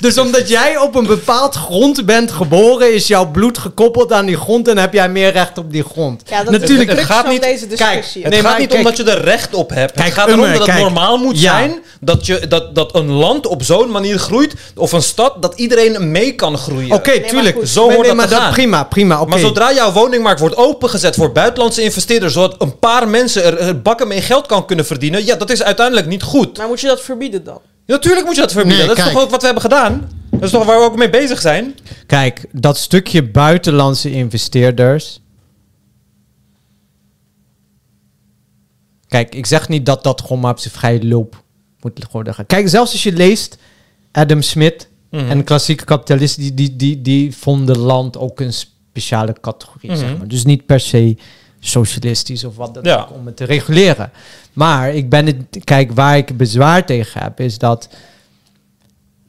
Dus 0.00 0.18
omdat 0.18 0.48
jij 0.48 0.76
op 0.78 0.94
een 0.94 1.06
bepaald 1.06 1.54
grond 1.54 2.06
bent 2.06 2.32
geboren, 2.32 2.94
is 2.94 3.06
jouw 3.06 3.30
bloed 3.30 3.58
gekoppeld 3.58 4.12
aan 4.12 4.26
die 4.26 4.36
grond 4.36 4.68
en 4.68 4.78
heb 4.78 4.92
jij 4.92 5.08
meer 5.08 5.32
recht 5.32 5.58
op 5.58 5.72
die 5.72 5.84
grond. 5.84 6.22
Ja, 6.30 6.42
dat 6.44 6.52
Natuurlijk. 6.52 6.80
is 6.90 6.98
het 6.98 6.98
het 6.98 7.12
gaat 7.12 7.22
van 7.24 7.32
niet- 7.32 7.42
deze 7.42 7.66
discussie. 7.66 8.22
Het 8.22 8.30
Nee, 8.30 8.40
gaat 8.40 8.50
maar 8.50 8.58
niet 8.60 8.68
kijk- 8.68 8.80
om 8.80 8.86
dat 8.86 8.96
je 8.96 9.04
er 9.12 9.24
recht 9.24 9.54
op 9.54 9.70
hebt. 9.70 9.92
Kijk, 9.92 10.04
het 10.06 10.14
gaat 10.14 10.28
erom 10.28 10.40
dat 10.40 10.52
het 10.54 10.64
kijk, 10.64 10.78
normaal 10.78 11.13
normaal 11.14 11.32
moet 11.32 11.40
Ja. 11.40 11.50
zijn 11.58 11.82
dat, 12.00 12.26
je, 12.26 12.46
dat, 12.48 12.74
dat 12.74 12.94
een 12.94 13.10
land 13.10 13.46
op 13.46 13.62
zo'n 13.62 13.90
manier 13.90 14.18
groeit, 14.18 14.54
of 14.76 14.92
een 14.92 15.02
stad, 15.02 15.42
dat 15.42 15.54
iedereen 15.58 16.10
mee 16.10 16.34
kan 16.34 16.58
groeien. 16.58 16.92
Oké, 16.92 17.20
maar 17.20 17.28
tuurlijk. 17.28 17.58
Zo 17.66 17.86
Nee, 17.86 17.94
hoort 17.96 18.06
nee, 18.06 18.16
dat 18.16 18.16
maar 18.16 18.28
te 18.28 18.34
gaan. 18.44 18.52
prima, 18.52 18.84
prima. 18.84 19.20
Oké. 19.20 19.30
Maar 19.30 19.38
zodra 19.38 19.72
jouw 19.72 19.92
woningmarkt 19.92 20.40
wordt 20.40 20.56
opengezet 20.56 21.14
voor 21.14 21.32
buitenlandse 21.32 21.82
investeerders, 21.82 22.32
zodat 22.32 22.54
een 22.58 22.78
paar 22.78 23.08
mensen 23.08 23.44
er, 23.44 23.58
er 23.58 23.82
bakken 23.82 24.08
mee 24.08 24.20
geld 24.20 24.46
kan 24.46 24.66
kunnen 24.66 24.86
verdienen, 24.86 25.24
ja, 25.26 25.34
dat 25.36 25.50
is 25.50 25.62
uiteindelijk 25.62 26.06
niet 26.06 26.22
goed. 26.22 26.56
Maar 26.58 26.68
moet 26.68 26.80
je 26.80 26.86
dat 26.86 27.00
verbieden 27.00 27.44
dan? 27.44 27.60
Natuurlijk 27.86 28.26
moet 28.26 28.34
je 28.34 28.40
dat 28.40 28.52
verbieden. 28.52 28.78
Nee, 28.78 28.88
dat 28.88 28.96
is 28.96 29.02
kijk. 29.02 29.14
toch 29.14 29.24
ook 29.24 29.30
wat 29.30 29.40
we 29.40 29.44
hebben 29.46 29.64
gedaan? 29.64 30.10
Dat 30.30 30.42
is 30.42 30.50
toch 30.50 30.64
waar 30.64 30.78
we 30.78 30.84
ook 30.84 30.96
mee 30.96 31.10
bezig 31.10 31.40
zijn? 31.40 31.74
Kijk, 32.06 32.44
dat 32.52 32.76
stukje 32.78 33.22
buitenlandse 33.22 34.10
investeerders. 34.10 35.20
Kijk, 39.14 39.34
ik 39.34 39.46
zeg 39.46 39.68
niet 39.68 39.86
dat 39.86 40.02
dat 40.04 40.20
gewoon 40.20 40.40
maar 40.40 40.50
op 40.50 40.58
zijn 40.58 40.74
vrije 40.74 41.06
loop 41.06 41.42
moet 41.80 42.06
worden. 42.10 42.46
Kijk, 42.46 42.68
zelfs 42.68 42.92
als 42.92 43.02
je 43.02 43.12
leest 43.12 43.58
Adam 44.12 44.42
Smith 44.42 44.88
Mhm. 45.10 45.30
en 45.30 45.44
klassieke 45.44 45.84
kapitalisten, 45.84 46.42
die, 46.42 46.54
die, 46.54 46.76
die, 46.76 47.02
die 47.02 47.36
vonden 47.36 47.78
land 47.78 48.18
ook 48.18 48.40
een 48.40 48.52
speciale 48.52 49.34
categorie, 49.40 49.90
Mhm. 49.90 49.98
zeg 49.98 50.18
maar. 50.18 50.28
Dus 50.28 50.44
niet 50.44 50.66
per 50.66 50.80
se 50.80 51.16
socialistisch 51.60 52.44
of 52.44 52.56
wat 52.56 52.74
dan 52.74 52.82
Ja. 52.82 53.00
ook 53.00 53.12
om 53.18 53.26
het 53.26 53.36
te 53.36 53.44
reguleren. 53.44 54.10
Maar 54.52 54.94
ik 54.94 55.08
ben 55.08 55.26
het, 55.26 55.36
kijk, 55.64 55.92
waar 55.92 56.16
ik 56.16 56.36
bezwaar 56.36 56.86
tegen 56.86 57.22
heb, 57.22 57.40
is 57.40 57.58
dat 57.58 57.88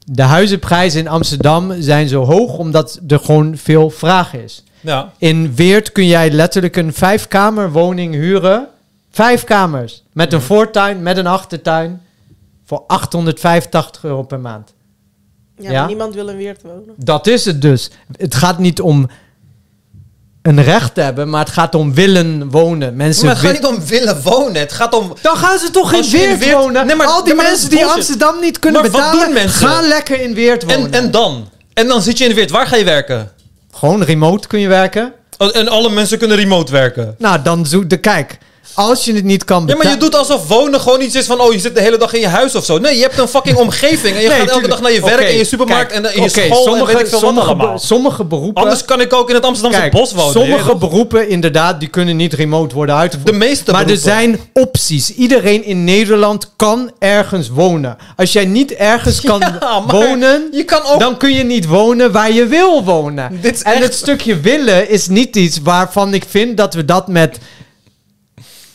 de 0.05 0.22
huizenprijzen 0.23 0.99
in 0.99 1.07
Amsterdam 1.07 1.73
zijn 1.81 2.07
zo 2.07 2.23
hoog 2.23 2.57
omdat 2.57 2.99
er 3.07 3.19
gewoon 3.19 3.57
veel 3.57 3.89
vraag 3.89 4.33
is. 4.33 4.64
Ja. 4.81 5.11
In 5.17 5.55
Weert 5.55 5.91
kun 5.91 6.07
jij 6.07 6.30
letterlijk 6.31 6.75
een 6.75 6.93
vijfkamerwoning 6.93 8.14
huren. 8.14 8.67
Vijf 9.16 9.44
kamers. 9.44 10.03
Met 10.14 10.34
een 10.34 10.42
voortuin, 10.42 11.02
met 11.03 11.18
een 11.18 11.27
achtertuin. 11.27 12.02
Voor 12.66 12.84
885 12.88 14.03
euro 14.03 14.24
per 14.24 14.40
maand. 14.40 14.74
Ja, 15.58 15.72
Ja? 15.72 15.80
maar 15.80 15.88
niemand 15.88 16.14
wil 16.14 16.27
in 16.27 16.38
Weert 16.38 16.61
wonen. 16.61 16.94
Dat 16.98 17.27
is 17.27 17.45
het 17.45 17.61
dus. 17.61 17.90
Het 18.18 18.35
gaat 18.35 18.60
niet 18.60 18.82
om 18.82 19.10
een 20.42 20.64
recht 20.64 20.94
te 20.94 21.02
hebben, 21.02 21.30
maar 21.30 21.40
het 21.45 21.53
gaat 21.53 21.76
om 21.76 21.94
willen 21.94 22.50
wonen. 22.50 22.95
Mensen 22.95 23.26
Maar 23.26 23.35
het 23.35 23.44
gaat 23.45 23.53
niet 23.53 23.66
om 23.66 23.85
willen 23.85 24.22
wonen. 24.22 24.60
Het 24.60 24.72
gaat 24.74 24.94
om... 24.94 25.14
Dan 25.22 25.35
gaan 25.38 25.60
ze 25.60 25.69
toch 25.72 25.94
in 25.94 26.11
Weert, 26.11 26.40
Weert- 26.40 26.53
wonen? 26.53 26.85
Nee, 26.85 26.95
maar- 26.95 27.08
Al 27.08 27.24
die 27.24 27.34
nee, 27.34 27.44
mensen 27.45 27.69
die. 27.69 27.85
Amsterdam 27.85 28.40
niet 28.40 28.60
kunnen 28.60 28.82
Maar 28.82 28.92
wat 28.92 29.02
betalen, 29.02 29.26
doen 29.26 29.34
mensen? 29.34 29.68
gaan 29.68 29.88
lekker 29.88 30.22
in 30.22 30.34
Weert 30.34 30.64
wonen. 30.64 30.94
En, 30.94 31.03
en 31.03 31.11
dan? 31.11 31.50
En 31.74 31.88
dan 31.88 32.02
zit 32.02 32.18
je 32.18 32.24
in 32.24 32.30
de 32.30 32.35
Weert. 32.35 32.52
Waar 32.52 32.68
ga 32.68 32.76
je 32.76 32.84
werken? 32.84 33.32
Gewoon 33.72 34.03
remote 34.03 34.48
kun 34.48 34.60
je 34.60 34.68
werken. 34.68 35.14
Oh, 35.38 35.56
En 35.56 35.68
alle 35.68 35.90
mensen 35.90 36.18
kunnen 36.18 36.38
remote 36.38 36.72
werken. 36.72 37.16
Nou, 37.18 37.42
dan 37.42 37.66
zoek 37.66 37.90
de 37.90 37.98
kijk. 37.98 38.38
Als 38.75 39.05
je 39.05 39.13
het 39.13 39.23
niet 39.23 39.43
kan 39.43 39.59
Ja, 39.59 39.65
betalen... 39.65 39.85
maar 39.85 39.93
je 39.93 39.99
doet 39.99 40.15
alsof 40.15 40.47
wonen 40.47 40.79
gewoon 40.81 41.01
iets 41.01 41.15
is 41.15 41.25
van... 41.25 41.39
oh, 41.41 41.53
je 41.53 41.59
zit 41.59 41.75
de 41.75 41.81
hele 41.81 41.97
dag 41.97 42.13
in 42.13 42.19
je 42.19 42.27
huis 42.27 42.55
of 42.55 42.65
zo. 42.65 42.77
Nee, 42.77 42.95
je 42.95 43.01
hebt 43.01 43.17
een 43.17 43.27
fucking 43.27 43.57
omgeving. 43.57 44.15
En 44.15 44.21
je 44.21 44.27
Nee, 44.27 44.37
gaat 44.37 44.37
elke 44.39 44.51
tuurlijk. 44.51 44.69
dag 44.73 44.81
naar 44.81 44.91
je 44.91 45.01
werk, 45.01 45.29
in 45.29 45.37
je 45.37 45.43
supermarkt... 45.43 45.91
kijk, 45.91 46.05
en 46.05 46.15
in 46.15 46.21
je 46.21 46.29
school 46.29 46.63
sommige, 46.63 46.91
en 46.91 46.97
weet 46.97 47.05
ik 47.05 47.09
veel 47.09 47.19
wat 47.19 47.27
sommige, 47.29 47.47
allemaal. 47.47 47.79
sommige 47.79 48.23
beroepen... 48.23 48.61
Anders 48.63 48.85
kan 48.85 49.01
ik 49.01 49.13
ook 49.13 49.29
in 49.29 49.35
het 49.35 49.45
Amsterdamse 49.45 49.79
kijk, 49.79 49.91
bos 49.93 50.13
wonen. 50.13 50.31
sommige 50.31 50.75
beroepen 50.75 51.29
inderdaad, 51.29 51.79
die 51.79 51.89
kunnen 51.89 52.15
niet 52.15 52.33
remote 52.33 52.75
worden 52.75 52.95
uitgevoerd. 52.95 53.31
De 53.31 53.37
meeste 53.37 53.71
maar 53.71 53.89
er 53.89 53.97
zijn 53.97 54.39
opties. 54.53 55.13
Iedereen 55.13 55.63
in 55.65 55.83
Nederland 55.83 56.51
kan 56.55 56.91
ergens 56.99 57.49
wonen. 57.49 57.97
Als 58.15 58.33
jij 58.33 58.45
niet 58.45 58.71
ergens 58.73 59.21
kan 59.21 59.39
Ja, 59.59 59.83
wonen... 59.87 60.47
Je 60.51 60.63
kan 60.63 60.81
ook... 60.85 60.99
Dan 60.99 61.17
kun 61.17 61.33
je 61.33 61.43
niet 61.43 61.65
wonen 61.65 62.11
waar 62.11 62.31
je 62.31 62.45
wil 62.47 62.83
wonen. 62.83 63.39
Dit 63.41 63.61
en 63.63 63.73
echt- 63.73 63.83
het 63.83 63.93
stukje 63.93 64.39
willen 64.39 64.89
is 64.89 65.07
niet 65.07 65.35
iets 65.35 65.59
waarvan 65.63 66.13
ik 66.13 66.23
vind 66.29 66.57
dat 66.57 66.73
we 66.73 66.85
dat 66.85 67.07
met 67.07 67.37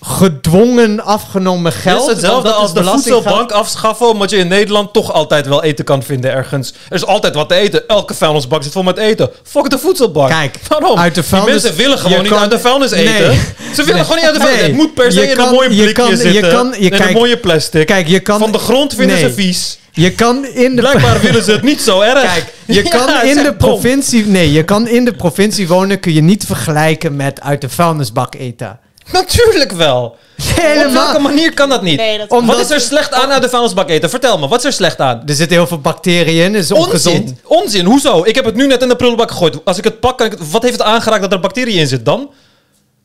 gedwongen 0.01 1.05
afgenomen 1.05 1.73
Het 1.73 1.81
geld... 1.81 2.01
is 2.09 2.13
hetzelfde 2.15 2.49
dat 2.49 2.57
als 2.59 2.75
de 2.75 2.85
voedselbank 2.85 3.51
afschaffen, 3.53 4.09
omdat 4.09 4.31
je 4.31 4.37
in 4.37 4.49
Nederland 4.49 4.93
toch 4.93 5.13
altijd 5.13 5.47
wel 5.47 5.63
eten 5.63 5.85
kan 5.85 6.03
vinden 6.03 6.31
ergens. 6.33 6.73
Er 6.89 6.95
is 6.97 7.07
altijd 7.07 7.35
wat 7.35 7.49
te 7.49 7.55
eten. 7.55 7.89
Elke 7.89 8.15
vuilnisbak 8.15 8.63
zit 8.63 8.73
vol 8.73 8.83
met 8.83 8.99
eten. 8.99 9.31
Fuck 9.43 9.71
de 9.71 9.79
voedselbank. 9.79 10.31
Kijk, 10.31 10.59
Waarom? 10.69 10.99
uit 10.99 11.15
de 11.15 11.23
Die 11.31 11.41
mensen 11.45 11.75
willen 11.77 11.99
gewoon 11.99 12.17
je 12.17 12.23
niet 12.23 12.33
kan- 12.33 12.41
uit 12.41 12.51
de 12.51 12.59
vuilnis 12.59 12.91
eten. 12.91 13.27
Nee. 13.29 13.39
Ze 13.75 13.77
willen 13.77 13.95
Nee. 13.95 14.03
gewoon 14.05 14.17
niet 14.17 14.27
uit 14.27 14.35
de 14.35 14.41
vuilnis. 14.41 14.61
Nee. 14.61 14.71
Het 14.71 14.77
moet 14.81 14.95
per 14.95 15.13
se 15.13 15.21
Je 15.21 15.27
in 15.31 15.37
kan- 15.37 15.47
een 15.49 15.55
mooi 15.55 15.69
je 15.69 15.75
blikje 15.75 15.93
kan- 15.93 16.11
je 16.11 16.17
zitten. 16.17 16.53
kan- 16.53 16.71
je 16.71 16.79
in 16.79 16.91
kijk- 16.91 17.05
een 17.11 17.13
mooie 17.13 17.37
plastic. 17.39 17.87
Kijk, 17.87 18.09
je 18.09 18.21
kan... 18.21 18.39
Van 18.39 18.53
de 18.53 18.59
grond 18.59 18.95
vinden 18.95 19.19
ze 19.19 19.33
vies. 19.33 19.79
Je 19.93 20.11
kan 20.13 20.47
in 20.47 20.75
de... 20.77 20.81
Blijkbaar 20.81 21.21
willen 21.21 21.43
ze 21.45 21.51
het 21.53 21.63
niet 21.63 21.81
zo 21.83 22.01
erg. 22.01 22.23
Kijk, 22.23 22.53
je 22.79 22.83
kan 22.83 23.23
in 23.25 23.37
de 23.37 23.43
dom. 23.43 23.57
provincie... 23.57 24.27
Nee, 24.27 24.53
je 24.53 24.65
kan 24.65 24.89
in 24.89 25.05
de 25.05 25.13
provincie 25.13 25.69
wonen... 25.69 26.01
kun 26.01 26.13
je 26.13 26.21
niet 26.23 26.45
vergelijken 26.47 27.17
met 27.17 27.41
uit 27.41 27.61
de 27.61 27.69
vuilnisbak 27.69 28.35
eten. 28.35 28.79
Natuurlijk 29.21 29.73
wel. 29.73 30.03
Op 30.05 30.57
Helemaal. 30.57 30.93
welke 30.93 31.19
manier 31.19 31.55
kan 31.55 31.69
dat 31.69 31.83
niet? 31.83 31.97
Nee, 31.97 32.19
dat 32.19 32.29
Omdat- 32.31 32.57
Wat 32.57 32.65
is 32.65 32.71
er 32.71 32.81
slecht 32.81 33.13
aan 33.13 33.31
uit 33.31 33.43
de 33.43 33.49
vuilnisbak 33.49 33.89
eten? 33.89 34.11
Vertel 34.11 34.39
me, 34.39 34.49
wat 34.49 34.59
is 34.59 34.65
er 34.65 34.73
slecht 34.73 34.99
aan? 35.01 35.23
Er 35.27 35.35
zitten 35.35 35.57
heel 35.57 35.67
veel 35.67 35.79
bacteriën 35.81 36.45
in. 36.45 36.55
is 36.55 36.73
ongezond. 36.73 37.17
Onzin. 37.19 37.39
Onzin. 37.45 37.85
Hoezo? 37.85 38.23
Ik 38.25 38.35
heb 38.35 38.45
het 38.45 38.55
nu 38.55 38.67
net 38.67 38.83
in 38.83 38.89
de 38.89 38.97
prullenbak 38.97 39.31
gegooid. 39.31 39.65
Als 39.65 39.79
ik 39.79 39.85
het 39.85 40.01
pak, 40.01 40.19
kan 40.19 40.27
ik 40.27 40.33
het- 40.39 40.51
wat 40.51 40.63
heeft 40.63 40.79
het 40.79 40.83
aangeraakt 40.87 41.23
dat 41.23 41.33
er 41.33 41.41
bacteriën 41.41 41.79
in 41.79 41.87
zit 41.87 42.05
dan? 42.05 42.31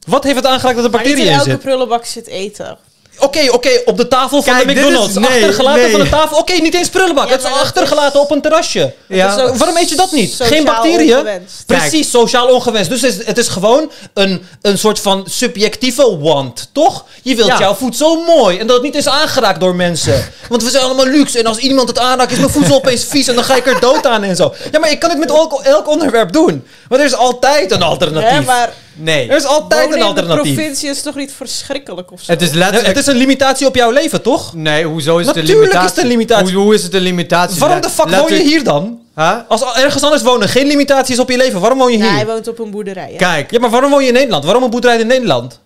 Wat 0.07 0.23
heeft 0.23 0.35
het 0.35 0.45
aangeraakt 0.45 0.75
dat 0.75 0.85
er 0.85 0.91
bacteriën 0.91 1.17
in 1.17 1.25
in 1.31 1.33
elke 1.37 1.49
zit? 1.49 1.59
prullenbak 1.59 2.05
zit 2.05 2.27
eten. 2.27 2.77
Oké, 3.19 3.51
oké, 3.51 3.69
op 3.85 3.97
de 3.97 4.07
tafel 4.07 4.43
van 4.43 4.53
Kijk, 4.53 4.67
de 4.67 4.73
dit 4.73 4.83
McDonald's. 4.83 5.09
is- 5.09 5.15
nee, 5.15 5.29
achtergelaten 5.29 5.81
nee. 5.81 5.91
van 5.91 5.99
de 5.99 6.09
tafel. 6.09 6.37
Oké, 6.37 6.53
niet 6.53 6.73
eens 6.73 6.89
prullenbak. 6.89 7.25
Ja, 7.25 7.31
het 7.31 7.39
is 7.39 7.45
maar 7.49 7.53
dat 7.57 7.63
achtergelaten 7.67 8.19
op 8.21 8.31
een 8.31 8.41
terrasje. 8.41 8.93
Ja. 9.07 9.27
Dat 9.27 9.37
is 9.37 9.43
ook 9.51 9.55
Waarom 9.57 9.77
eet 9.77 9.89
je 9.89 9.95
dat 9.95 10.11
niet? 10.11 10.29
sociaal 10.29 10.47
Geen 10.47 10.63
bacteriën? 10.65 11.13
ongewenst. 11.17 11.63
Precies, 11.65 12.09
sociaal 12.09 12.47
ongewenst. 12.47 12.89
Dus 12.89 13.01
het 13.01 13.19
is, 13.19 13.25
het 13.25 13.37
is 13.37 13.47
gewoon 13.47 13.91
een, 14.13 14.45
een 14.61 14.77
soort 14.77 14.99
van 14.99 15.23
subjectieve 15.29 16.17
want, 16.19 16.69
toch? 16.71 17.05
Je 17.21 17.35
wilt 17.35 17.47
Ja. 17.47 17.59
jouw 17.59 17.73
voedsel 17.75 18.15
mooi 18.23 18.57
en 18.57 18.67
dat 18.67 18.75
het 18.75 18.85
niet 18.85 18.95
is 18.95 19.07
aangeraakt 19.07 19.59
door 19.59 19.75
mensen. 19.75 20.31
Want 20.49 20.63
we 20.63 20.69
zijn 20.69 20.83
allemaal 20.83 21.05
luxe 21.07 21.39
en 21.39 21.45
als 21.45 21.57
iemand 21.57 21.87
het 21.87 21.99
aanraakt 21.99 22.31
is 22.31 22.37
mijn 22.37 22.49
voedsel 22.49 22.75
opeens 22.81 23.03
vies 23.05 23.27
en 23.27 23.35
dan 23.35 23.43
ga 23.43 23.55
ik 23.55 23.67
er 23.67 23.79
dood 23.79 24.05
aan 24.07 24.23
en 24.23 24.35
zo. 24.35 24.53
Ja, 24.71 24.79
maar 24.79 24.91
ik 24.91 24.99
kan 24.99 25.09
het 25.09 25.19
met 25.19 25.29
elk, 25.29 25.61
elk 25.63 25.87
onderwerp 25.87 26.31
doen. 26.31 26.65
Want 26.87 27.01
er 27.01 27.07
is 27.07 27.15
altijd 27.15 27.71
een 27.71 27.81
alternatief. 27.83 28.29
Hè, 28.29 28.41
maar 28.41 28.73
Nee. 28.97 29.29
Er 29.29 29.35
is 29.35 29.45
altijd 29.45 29.81
wonen 29.83 29.99
een 30.01 30.07
in 30.07 30.15
de 30.15 30.21
alternatief. 30.21 30.53
provincie 30.55 30.89
is 30.89 31.01
toch 31.01 31.15
niet 31.15 31.31
verschrikkelijk 31.35 32.11
of 32.11 32.21
zo? 32.21 32.31
Het 32.31 32.41
is 32.41 32.49
Ja, 32.51 32.55
letterlijk... 32.57 32.87
het 32.87 32.97
is 32.97 33.05
een 33.07 33.15
limitatie 33.17 33.67
op 33.67 33.75
jouw 33.75 33.91
leven, 33.91 34.21
toch? 34.21 34.53
Nee, 34.53 34.85
hoezo 34.85 35.17
is 35.17 35.27
het 35.27 35.35
een 35.35 35.41
Natuurlijk 35.41 35.71
limitatie? 35.71 35.89
is 35.89 35.95
het 35.95 36.03
een 36.03 36.09
limitatie. 36.11 36.53
Hoe, 36.55 36.63
hoe 36.63 36.73
is 36.73 36.83
het 36.83 36.93
een 36.93 37.01
limitatie? 37.01 37.59
Waarom 37.59 37.81
de 37.81 37.89
fuck 37.89 38.09
woon 38.09 38.33
je 38.33 38.43
hier 38.43 38.63
dan? 38.63 38.99
Huh? 39.15 39.31
Als 39.47 39.61
er 39.61 39.83
ergens 39.83 40.03
anders 40.03 40.21
wonen 40.21 40.49
geen 40.49 40.67
limitaties 40.67 41.19
op 41.19 41.29
je 41.29 41.37
leven, 41.37 41.59
waarom 41.59 41.77
woon 41.79 41.91
je 41.91 41.97
Ja, 41.97 42.03
hier? 42.03 42.13
hij 42.13 42.25
woont 42.25 42.47
op 42.47 42.59
een 42.59 42.71
boerderij. 42.71 43.09
hè? 43.11 43.15
Kijk, 43.17 43.51
Ja, 43.51 43.59
maar 43.59 43.69
waarom 43.69 43.91
woon 43.91 44.01
je 44.01 44.07
in 44.07 44.13
Nederland? 44.13 44.43
Waarom 44.43 44.63
een 44.63 44.69
boerderij 44.69 44.99
in 44.99 45.07
Nederland? 45.07 45.59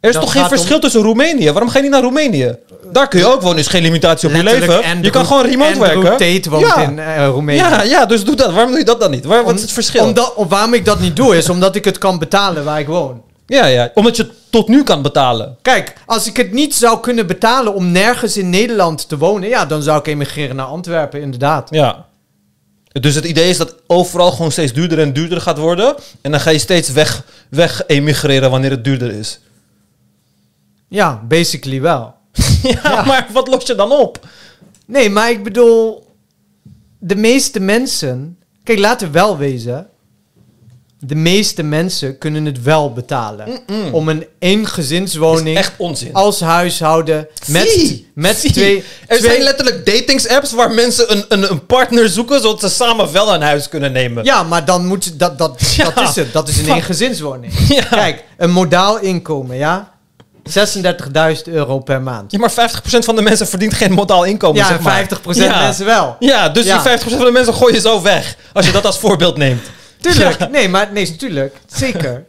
Er 0.00 0.08
is 0.08 0.14
Dat 0.14 0.22
toch 0.22 0.32
geen 0.32 0.42
om- 0.42 0.48
verschil 0.48 0.80
tussen 0.80 1.02
Roemenië? 1.02 1.50
Waarom 1.50 1.68
ga 1.68 1.76
je 1.76 1.82
niet 1.82 1.92
naar 1.92 2.02
Roemenië? 2.02 2.56
Daar 2.92 3.08
kun 3.08 3.18
je 3.18 3.26
ook 3.26 3.42
wonen, 3.42 3.58
is 3.58 3.66
geen 3.66 3.82
limitatie 3.82 4.28
op 4.28 4.34
je 4.34 4.42
leven. 4.42 5.02
Je 5.02 5.10
kan 5.10 5.26
gewoon 5.26 5.46
remote 5.46 5.68
Andrew 5.70 6.02
werken. 6.02 6.34
Tate 6.34 6.50
woont 6.50 6.66
ja. 6.66 6.76
in 6.82 6.98
eh, 6.98 7.26
Roemenië. 7.26 7.58
Ja, 7.58 7.82
ja, 7.82 8.06
dus 8.06 8.24
doe 8.24 8.36
dat. 8.36 8.52
Waarom 8.52 8.70
doe 8.70 8.78
je 8.78 8.84
dat 8.84 9.00
dan 9.00 9.10
niet? 9.10 9.24
Waar, 9.24 9.44
wat 9.44 9.54
is 9.54 9.62
het 9.62 9.72
verschil? 9.72 10.04
Omdat, 10.04 10.34
waarom 10.48 10.74
ik 10.74 10.84
dat 10.84 11.00
niet 11.00 11.16
doe, 11.16 11.36
is 11.36 11.48
omdat 11.48 11.76
ik 11.76 11.84
het 11.84 11.98
kan 11.98 12.18
betalen 12.18 12.64
waar 12.64 12.80
ik 12.80 12.86
woon. 12.86 13.22
Ja, 13.46 13.66
ja, 13.66 13.90
omdat 13.94 14.16
je 14.16 14.22
het 14.22 14.32
tot 14.50 14.68
nu 14.68 14.82
kan 14.82 15.02
betalen. 15.02 15.56
Kijk, 15.62 15.92
als 16.06 16.26
ik 16.26 16.36
het 16.36 16.52
niet 16.52 16.74
zou 16.74 17.00
kunnen 17.00 17.26
betalen 17.26 17.74
om 17.74 17.92
nergens 17.92 18.36
in 18.36 18.50
Nederland 18.50 19.08
te 19.08 19.18
wonen, 19.18 19.48
ja, 19.48 19.66
dan 19.66 19.82
zou 19.82 19.98
ik 19.98 20.06
emigreren 20.06 20.56
naar 20.56 20.66
Antwerpen, 20.66 21.20
inderdaad. 21.20 21.68
Ja. 21.70 22.06
Dus 22.92 23.14
het 23.14 23.24
idee 23.24 23.48
is 23.48 23.56
dat 23.56 23.74
overal 23.86 24.30
gewoon 24.30 24.52
steeds 24.52 24.72
duurder 24.72 24.98
en 24.98 25.12
duurder 25.12 25.40
gaat 25.40 25.58
worden. 25.58 25.94
En 26.20 26.30
dan 26.30 26.40
ga 26.40 26.50
je 26.50 26.58
steeds 26.58 26.92
weg, 26.92 27.22
weg 27.50 27.82
emigreren 27.86 28.50
wanneer 28.50 28.70
het 28.70 28.84
duurder 28.84 29.12
is. 29.12 29.40
Ja, 30.88 31.22
basically 31.28 31.80
wel. 31.80 32.14
Ja, 32.62 33.04
maar 33.04 33.26
wat 33.32 33.48
los 33.48 33.66
je 33.66 33.74
dan 33.74 33.92
op? 33.92 34.26
Nee, 34.86 35.10
maar 35.10 35.30
ik 35.30 35.42
bedoel, 35.44 36.06
de 36.98 37.16
meeste 37.16 37.60
mensen, 37.60 38.38
kijk, 38.62 38.78
laten 38.78 39.06
we 39.06 39.12
wel 39.12 39.36
wezen, 39.38 39.86
de 41.00 41.14
meeste 41.14 41.62
mensen 41.62 42.18
kunnen 42.18 42.44
het 42.44 42.62
wel 42.62 42.92
betalen. 42.92 43.58
Om 43.92 44.08
een 44.08 44.26
eengezinswoning 44.38 45.48
Is 45.48 45.56
echt 45.56 45.72
onzin. 45.76 46.14
als 46.14 46.40
huishouden 46.40 47.28
met, 47.46 48.02
met 48.14 48.36
twee... 48.52 48.84
Er 49.06 49.18
twee 49.18 49.30
zijn 49.30 49.42
letterlijk 49.42 49.86
datingsapps 49.86 50.52
waar 50.52 50.70
mensen 50.70 51.12
een, 51.12 51.24
een, 51.28 51.50
een 51.50 51.66
partner 51.66 52.08
zoeken 52.08 52.40
zodat 52.40 52.60
ze 52.60 52.68
samen 52.68 53.12
wel 53.12 53.34
een 53.34 53.42
huis 53.42 53.68
kunnen 53.68 53.92
nemen. 53.92 54.24
Ja, 54.24 54.42
maar 54.42 54.64
dan 54.64 54.86
moet 54.86 55.04
je, 55.04 55.16
dat, 55.16 55.38
dat, 55.38 55.60
Ja. 55.76 55.90
dat 55.90 56.08
is 56.08 56.14
het. 56.16 56.32
Dat 56.32 56.48
is 56.48 56.58
een 56.58 56.74
eengezinswoning. 56.74 57.52
Ja. 57.68 57.84
Kijk, 57.84 58.24
een 58.36 58.50
modaal 58.50 58.98
inkomen, 59.00 59.56
ja? 59.56 59.96
36.000 60.48 61.42
euro 61.52 61.78
per 61.78 62.02
maand. 62.02 62.32
Ja, 62.32 62.38
maar 62.38 62.50
50% 62.50 62.54
van 63.04 63.16
de 63.16 63.22
mensen 63.22 63.46
verdient 63.48 63.74
geen 63.74 63.92
modaal 63.92 64.24
inkomen, 64.24 64.56
Ja, 64.56 64.66
zeg 64.68 64.80
maar. 64.80 64.94
50% 64.94 65.20
Ja. 65.36 65.60
mensen 65.60 65.84
wel. 65.86 66.16
Ja, 66.18 66.48
dus 66.48 66.64
Ja. 66.66 66.72
die 66.72 66.82
50% 66.82 67.16
van 67.16 67.24
de 67.26 67.32
mensen 67.32 67.54
gooi 67.54 67.74
je 67.74 67.80
zo 67.80 68.02
weg. 68.02 68.36
Als 68.52 68.66
je 68.66 68.72
dat 68.72 68.84
als 68.86 68.98
voorbeeld 68.98 69.36
neemt. 69.36 69.62
Tuurlijk. 70.00 70.38
Ja. 70.38 70.46
Nee, 70.48 70.68
maar 70.68 70.88
nee, 70.92 71.16
tuurlijk. 71.16 71.56
Zeker. 71.66 72.24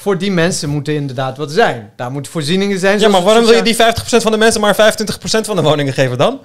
Voor 0.00 0.18
die 0.18 0.30
mensen 0.32 0.68
moeten 0.68 0.94
inderdaad 0.94 1.36
wat 1.36 1.50
zijn. 1.52 1.90
Daar 1.96 2.10
moeten 2.10 2.32
voorzieningen 2.32 2.78
zijn. 2.78 2.98
Ja, 3.00 3.08
maar 3.08 3.22
waarom 3.22 3.44
wil 3.44 3.54
je 3.54 3.62
die 3.62 3.74
50% 3.76 4.22
van 4.22 4.32
de 4.32 4.38
mensen 4.38 4.60
maar 4.60 4.74
25% 4.74 5.46
van 5.46 5.56
de 5.56 5.62
woningen 5.62 5.92
geven 5.92 6.18
dan? 6.18 6.40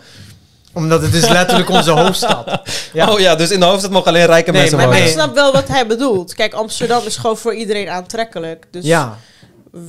Omdat 0.73 1.01
het 1.01 1.13
is 1.13 1.27
letterlijk 1.27 1.69
onze 1.69 1.91
hoofdstad. 1.91 2.61
Ja. 2.93 3.11
Oh 3.11 3.19
ja, 3.19 3.35
dus 3.35 3.49
in 3.51 3.59
de 3.59 3.65
hoofdstad 3.65 3.91
mogen 3.91 4.07
alleen 4.07 4.25
rijke 4.25 4.51
Nee, 4.51 4.59
mensen 4.59 4.77
maar 4.77 4.87
Maar 4.87 4.95
wonen. 4.97 5.11
ik 5.13 5.17
snap 5.19 5.35
wel 5.35 5.51
wat 5.53 5.67
hij 5.67 5.87
bedoelt. 5.87 6.33
Kijk, 6.33 6.53
Amsterdam 6.53 7.01
is 7.05 7.17
gewoon 7.17 7.37
voor 7.37 7.53
iedereen 7.53 7.89
aantrekkelijk. 7.89 8.65
Dus 8.71 8.85
Ja. 8.85 9.17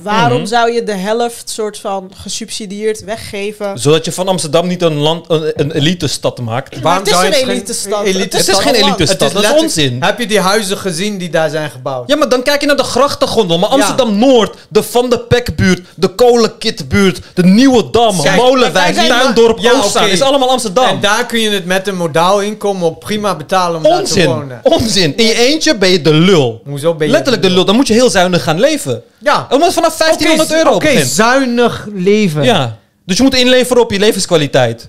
Waarom 0.03 0.37
Mhm. 0.37 0.45
zou 0.47 0.71
je 0.71 0.83
de 0.83 0.93
helft 0.93 1.49
soort 1.49 1.77
van 1.79 2.11
gesubsidieerd 2.15 3.03
weggeven? 3.03 3.77
Zodat 3.79 4.05
je 4.05 4.11
van 4.11 4.27
Amsterdam 4.27 4.67
niet 4.67 4.81
een, 4.81 4.93
land, 4.97 5.25
een, 5.29 5.51
een 5.55 5.71
elite-stad 5.71 6.39
maakt. 6.39 6.81
Maar 6.81 6.97
het 6.97 7.07
is 7.07 7.13
zou 7.13 7.25
een 7.25 7.31
je 7.31 7.37
geen 7.37 7.49
elite-stad. 7.49 8.03
elite 8.03 8.19
Het 8.19 8.31
Het 8.31 8.33
is 8.33 8.41
stad- 8.43 8.61
geen 8.61 8.73
Holland. 8.75 8.99
elite-stad, 8.99 9.31
dat 9.31 9.43
is 9.43 9.51
onzin. 9.61 9.97
Heb 10.03 10.19
je 10.19 10.27
die 10.27 10.39
huizen 10.39 10.77
gezien 10.77 11.17
die 11.17 11.29
daar 11.29 11.49
zijn 11.49 11.69
gebouwd? 11.71 12.09
Ja, 12.09 12.15
maar 12.15 12.29
dan 12.29 12.43
kijk 12.43 12.61
je 12.61 12.67
naar 12.67 12.75
de 12.77 12.83
grachtengondel. 12.83 13.59
Maar 13.59 13.69
Amsterdam-Noord, 13.69 14.55
de 14.69 14.83
Van 14.83 15.09
de 15.09 15.19
Pekbuurt, 15.19 15.81
de 15.95 16.07
Kolenkitbuurt, 16.07 17.19
de 17.33 17.43
Nieuwe 17.43 17.89
Dam, 17.91 18.21
Kijk, 18.21 18.35
Molenwijk, 18.35 18.95
Tuindorp, 18.95 19.59
Ja, 19.59 20.05
is 20.05 20.21
allemaal 20.21 20.49
Amsterdam. 20.49 20.85
En 20.85 20.99
daar 20.99 21.25
kun 21.25 21.39
je 21.39 21.49
het 21.49 21.65
met 21.65 21.87
een 21.87 21.95
modaal 21.97 22.41
inkomen 22.41 22.83
ook 22.87 22.99
prima 22.99 23.35
betalen 23.35 23.75
om 23.77 23.83
daar 23.83 24.03
te 24.03 24.23
wonen. 24.25 24.59
Onzin. 24.63 25.17
In 25.17 25.25
je 25.25 25.33
eentje 25.37 25.77
ben 25.77 25.89
je 25.89 26.01
de 26.01 26.13
lul. 26.13 26.61
Hoezo 26.65 26.95
ben 26.95 27.07
je 27.07 27.13
Letterlijk 27.13 27.43
de 27.43 27.49
lul. 27.49 27.65
Dan 27.65 27.75
moet 27.75 27.87
je 27.87 27.93
heel 27.93 28.09
zuinig 28.09 28.43
gaan 28.43 28.59
leven. 28.59 29.03
Ja. 29.19 29.47
Omdat 29.49 29.73
vanaf 29.73 29.97
1500 29.97 30.49
Oké, 30.49 30.57
euro 30.59 30.75
Oké, 30.75 30.85
begint. 30.91 31.07
zuinig 31.09 31.87
leven. 31.93 32.43
Ja. 32.43 32.77
Dus 33.05 33.17
je 33.17 33.23
moet 33.23 33.35
inleveren 33.35 33.81
op 33.83 33.91
je 33.91 33.99
levenskwaliteit. 33.99 34.87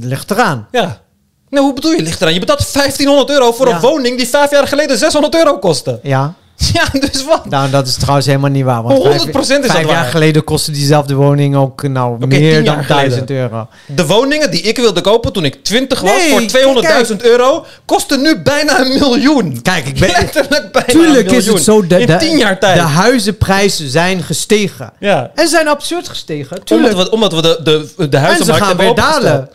Ligt 0.00 0.30
eraan. 0.30 0.68
Ja. 0.70 1.00
Nou, 1.48 1.64
hoe 1.64 1.74
bedoel 1.74 1.92
je? 1.92 2.02
Ligt 2.02 2.20
eraan. 2.20 2.32
Je 2.34 2.40
betaalt 2.40 2.72
1500 2.72 3.30
euro 3.30 3.52
voor 3.52 3.68
Ja. 3.68 3.74
een 3.74 3.80
woning 3.80 4.16
die 4.16 4.28
vijf 4.28 4.50
jaar 4.50 4.66
geleden 4.66 4.98
600 4.98 5.34
euro 5.34 5.58
kostte. 5.58 5.98
Ja. 6.02 6.34
Ja, 6.72 6.84
dus 7.10 7.24
wat? 7.24 7.48
Nou, 7.48 7.70
dat 7.70 7.86
is 7.86 7.94
trouwens 7.94 8.26
helemaal 8.26 8.50
niet 8.50 8.64
waar. 8.64 8.82
Want 8.82 9.04
100% 9.04 9.04
is 9.04 9.46
dat 9.46 9.46
vijf 9.46 9.70
jaar 9.70 9.84
waar. 9.86 10.04
geleden 10.04 10.44
kostte 10.44 10.70
diezelfde 10.70 11.14
woning 11.14 11.56
ook 11.56 11.82
nou, 11.88 12.26
meer 12.26 12.64
dan 12.64 12.74
jaar 12.74 12.86
1000 12.86 13.12
geleden. 13.12 13.36
euro. 13.36 13.68
De 13.86 14.06
woningen 14.06 14.50
die 14.50 14.60
ik 14.62 14.76
wilde 14.76 15.00
kopen 15.00 15.32
toen 15.32 15.44
ik 15.44 15.64
20 15.64 16.00
was 16.00 16.10
Nee, 16.10 16.48
voor 16.50 16.84
200.000 17.10 17.16
euro 17.16 17.64
kosten 17.84 18.22
nu 18.22 18.38
bijna 18.42 18.80
een 18.80 18.92
miljoen. 18.98 19.62
Kijk, 19.62 19.86
ik 19.86 19.98
ben... 19.98 20.10
Letterlijk 20.10 20.72
bijna 20.72 20.88
Tuurlijk 20.88 21.30
een 21.30 21.36
is 21.36 21.44
miljoen. 21.44 21.54
het 21.54 21.64
zo... 21.64 21.86
De, 21.86 22.00
In 22.00 22.06
de, 22.06 22.16
10 22.16 22.38
jaar 22.38 22.58
tijd. 22.58 22.74
De 22.76 22.82
huizenprijzen 22.82 23.88
zijn 23.88 24.22
gestegen. 24.22 24.92
ja. 24.98 25.30
En 25.34 25.48
zijn 25.48 25.68
absurd 25.68 26.08
gestegen. 26.08 26.50
Omdat 26.50 26.66
Tuurlijk. 26.66 26.96
we, 26.96 27.10
omdat 27.10 27.32
we 27.32 27.42
de, 27.42 27.60
de, 27.64 27.88
de 27.96 28.02
En 28.04 28.10
ze 28.10 28.16
huizenmarkt 28.18 28.66
hebben 28.66 28.84
weer 28.84 28.94
dalen. 28.94 29.48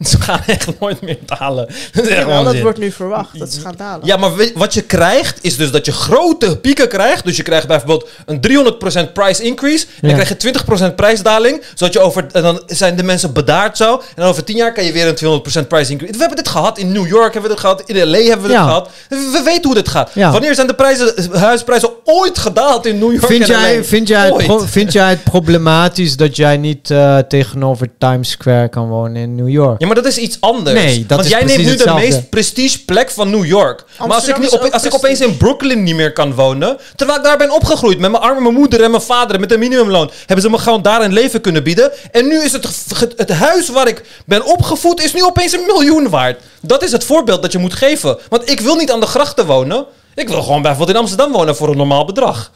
Ze 0.10 0.20
gaan 0.20 0.40
echt 0.46 0.80
nooit 0.80 1.00
meer 1.00 1.18
dalen. 1.38 1.66
Dat 1.92 2.04
is 2.04 2.10
echt 2.10 2.18
Jawel, 2.20 2.44
dat 2.44 2.60
wordt 2.60 2.78
nu 2.78 2.90
verwacht, 2.92 3.38
dat 3.38 3.52
ze 3.52 3.60
gaan 3.60 3.74
dalen. 3.76 4.06
Ja, 4.06 4.16
maar 4.16 4.36
weet- 4.36 4.52
wat 4.54 4.74
je 4.74 4.82
krijgt 4.82 5.38
is 5.40 5.56
dus 5.56 5.70
dat 5.70 5.86
je 5.86 5.92
grote 5.92 6.58
pieken 6.58 6.88
krijgt. 6.88 7.24
Dus 7.24 7.36
je 7.36 7.42
krijgt 7.42 7.66
bijvoorbeeld 7.66 8.08
een 8.26 8.40
300% 8.40 9.12
price 9.12 9.42
increase. 9.42 9.84
En 9.86 9.92
dan 10.00 10.10
Ja. 10.10 10.16
krijg 10.16 10.28
je 10.28 10.36
20% 10.36 10.96
prijsdaling. 10.96 11.62
Zodat 11.74 11.92
je 11.94 12.00
over, 12.00 12.26
en 12.32 12.42
dan 12.42 12.62
zijn 12.66 12.96
de 12.96 13.02
mensen 13.02 13.32
bedaard 13.32 13.76
zo. 13.76 14.02
En 14.16 14.24
over 14.24 14.44
10 14.44 14.56
jaar 14.56 14.72
kan 14.72 14.84
je 14.84 14.92
weer 14.92 15.06
een 15.08 15.14
200% 15.14 15.68
price 15.68 15.90
increase. 15.90 16.12
We 16.14 16.18
hebben 16.18 16.36
dit 16.36 16.48
gehad 16.48 16.78
in 16.78 16.92
New 16.92 17.06
York, 17.06 17.32
hebben 17.32 17.42
we 17.50 17.56
dit 17.56 17.60
gehad. 17.60 17.82
In 17.86 17.96
LA 17.96 18.18
hebben 18.18 18.40
we 18.42 18.46
dit 18.48 18.56
Ja. 18.56 18.62
gehad. 18.62 18.90
We, 19.08 19.16
we 19.32 19.42
weten 19.44 19.64
hoe 19.64 19.74
dit 19.74 19.88
gaat. 19.88 20.10
Ja. 20.14 20.30
Wanneer 20.32 20.54
zijn 20.54 20.66
de 20.66 20.74
prijzen, 20.74 21.14
huisprijzen 21.32 21.90
ooit 22.04 22.38
gedaald 22.38 22.86
in 22.86 22.98
New 22.98 23.12
York 23.12 23.26
Vind 23.26 23.40
en 23.42 23.46
jij, 23.48 23.76
LA? 23.76 23.84
vind, 23.84 24.08
jij 24.08 24.24
het 24.32 24.48
Ooit. 24.48 24.70
vind 24.70 24.92
jij 24.92 25.08
het 25.10 25.22
problematisch 25.24 26.16
dat 26.16 26.36
jij 26.36 26.56
niet 26.56 26.90
eh, 26.90 27.18
tegenover 27.18 27.88
Times 27.98 28.30
Square 28.30 28.68
kan 28.68 28.88
wonen 28.88 29.16
in 29.22 29.34
New 29.34 29.48
York? 29.48 29.80
Maar 29.90 30.02
dat 30.02 30.12
is 30.12 30.18
iets 30.18 30.40
anders. 30.40 30.80
Nee, 30.80 30.98
dat 31.00 31.08
Want 31.08 31.24
is 31.24 31.28
jij 31.30 31.44
neemt 31.44 31.64
nu 31.64 31.76
de 31.76 31.92
meest 31.94 32.28
prestige 32.28 32.84
plek 32.84 33.10
van 33.10 33.30
New 33.30 33.44
York. 33.44 33.84
maar 33.98 34.12
als 34.12 34.28
ik, 34.28 34.38
niet 34.38 34.50
op, 34.50 34.60
als 34.60 34.84
ik 34.84 34.94
opeens 34.94 35.20
in 35.20 35.36
Brooklyn 35.36 35.82
niet 35.82 35.94
meer 35.94 36.12
kan 36.12 36.34
wonen... 36.34 36.78
terwijl 36.96 37.18
ik 37.18 37.24
daar 37.24 37.38
ben 37.38 37.50
opgegroeid 37.50 37.98
met 37.98 38.10
mijn 38.10 38.22
arme 38.22 38.50
moeder 38.50 38.82
en 38.82 38.90
mijn 38.90 39.02
vader... 39.02 39.40
met 39.40 39.52
een 39.52 39.58
minimumloon... 39.58 40.10
hebben 40.26 40.44
ze 40.44 40.50
me 40.50 40.58
gewoon 40.58 40.82
daar 40.82 41.02
een 41.02 41.12
leven 41.12 41.40
kunnen 41.40 41.62
bieden. 41.62 41.92
En 42.12 42.26
nu 42.28 42.42
is 42.42 42.52
het, 42.52 42.66
ge- 42.92 43.12
het 43.16 43.30
huis 43.30 43.68
waar 43.68 43.88
ik 43.88 44.22
ben 44.26 44.44
opgevoed... 44.44 45.02
is 45.02 45.12
nu 45.12 45.22
opeens 45.24 45.52
een 45.52 45.66
miljoen 45.66 46.08
waard. 46.08 46.40
Dat 46.60 46.82
is 46.82 46.92
het 46.92 47.04
voorbeeld 47.04 47.42
dat 47.42 47.52
je 47.52 47.58
moet 47.58 47.74
geven. 47.74 48.18
Want 48.28 48.50
ik 48.50 48.60
wil 48.60 48.74
niet 48.74 48.90
aan 48.92 49.00
de 49.00 49.06
grachten 49.06 49.46
wonen. 49.46 49.86
Ik 50.14 50.28
wil 50.28 50.42
gewoon 50.42 50.62
bijvoorbeeld 50.62 50.96
in 50.96 51.02
Amsterdam 51.02 51.32
wonen 51.32 51.56
voor 51.56 51.68
een 51.68 51.76
normaal 51.76 52.04
bedrag. 52.04 52.52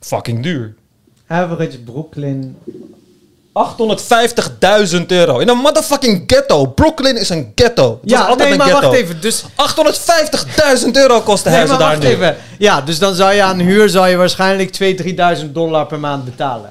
Fucking 0.00 0.42
duur. 0.42 0.74
Average 1.26 1.78
Brooklyn. 1.78 2.56
850.000 3.52 5.06
euro. 5.06 5.38
In 5.38 5.48
een 5.48 5.56
motherfucking 5.56 6.22
ghetto. 6.26 6.66
Brooklyn 6.66 7.16
is 7.16 7.28
een 7.28 7.52
ghetto. 7.54 7.98
Het 8.00 8.10
Ja, 8.10 8.20
altijd 8.20 8.38
nee, 8.38 8.50
een 8.50 8.56
maar 8.58 8.66
ghetto. 8.66 8.86
wacht 8.86 8.98
even. 8.98 9.20
Dus, 9.20 9.44
850.000 10.84 10.90
euro 10.92 11.20
kosten 11.20 11.50
nee, 11.50 11.58
huizen 11.60 11.78
maar 11.78 11.88
daar 11.90 11.96
wacht 12.00 12.08
nu. 12.08 12.14
even. 12.14 12.36
Ja, 12.58 12.80
dus 12.80 12.98
dan 12.98 13.14
zou 13.14 13.32
je 13.32 13.42
aan 13.42 13.58
huur 13.58 13.88
zou 13.88 14.08
je 14.08 14.16
waarschijnlijk 14.16 14.76
2.000, 14.82 15.40
3.000 15.44 15.52
dollar 15.52 15.86
per 15.86 15.98
maand 16.00 16.24
betalen. 16.24 16.70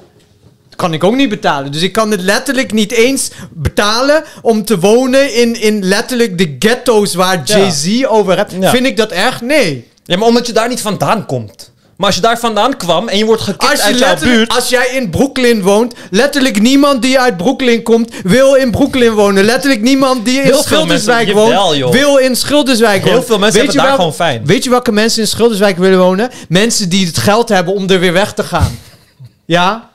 Dat 0.68 0.78
kan 0.78 0.92
ik 0.92 1.04
ook 1.04 1.14
niet 1.14 1.28
betalen. 1.28 1.72
Dus 1.72 1.82
ik 1.82 1.92
kan 1.92 2.10
het 2.10 2.20
letterlijk 2.20 2.72
niet 2.72 2.92
eens 2.92 3.30
betalen 3.50 4.24
om 4.42 4.64
te 4.64 4.78
wonen 4.78 5.34
in, 5.34 5.60
in 5.60 5.84
letterlijk 5.84 6.38
de 6.38 6.56
ghetto's 6.58 7.14
waar 7.14 7.40
Ja. 7.44 7.56
Jay-Z 7.58 8.04
over 8.08 8.36
hebt. 8.36 8.52
Ja. 8.60 8.70
Vind 8.70 8.86
ik 8.86 8.96
dat 8.96 9.10
erg? 9.10 9.40
Nee. 9.40 9.88
Ja, 10.04 10.16
maar 10.16 10.28
omdat 10.28 10.46
je 10.46 10.52
daar 10.52 10.68
niet 10.68 10.80
vandaan 10.80 11.26
komt. 11.26 11.69
Maar 12.00 12.08
als 12.08 12.18
je 12.18 12.24
daar 12.24 12.38
vandaan 12.38 12.76
kwam 12.76 13.08
en 13.08 13.18
je 13.18 13.24
wordt 13.24 13.44
je 13.46 13.54
uit 13.82 13.98
jouw 13.98 14.16
buurt... 14.18 14.54
als 14.54 14.68
jij 14.68 14.86
in 14.86 15.10
Brooklyn 15.10 15.62
woont, 15.62 15.94
letterlijk 16.10 16.60
niemand 16.60 17.02
die 17.02 17.18
uit 17.20 17.36
Brooklyn 17.36 17.82
komt, 17.82 18.10
wil 18.22 18.54
in 18.54 18.70
Brooklyn 18.70 19.12
wonen. 19.12 19.44
Letterlijk 19.44 19.80
niemand 19.80 20.24
die 20.24 20.36
in 20.38 20.42
Heel 20.44 20.62
Schilderswijk 20.62 21.32
woont, 21.32 21.76
joh. 21.76 21.92
wil 21.92 22.16
in 22.16 22.36
Schilderswijk 22.36 23.02
Heel 23.02 23.10
wonen. 23.10 23.26
veel 23.26 23.38
mensen 23.38 23.56
hebben 23.60 23.74
je 23.74 23.80
daar 23.80 23.96
welke- 23.96 24.02
gewoon 24.02 24.28
fijn. 24.28 24.46
Weet 24.46 24.64
je 24.64 24.70
welke 24.70 24.92
mensen 24.92 25.22
in 25.22 25.28
Schilderswijk 25.28 25.78
willen 25.78 25.98
wonen? 25.98 26.30
Mensen 26.48 26.88
die 26.88 27.06
het 27.06 27.18
geld 27.18 27.48
hebben 27.48 27.74
om 27.74 27.88
er 27.88 28.00
weer 28.00 28.12
weg 28.12 28.32
te 28.32 28.42
gaan. 28.42 28.78
ja? 29.44 29.89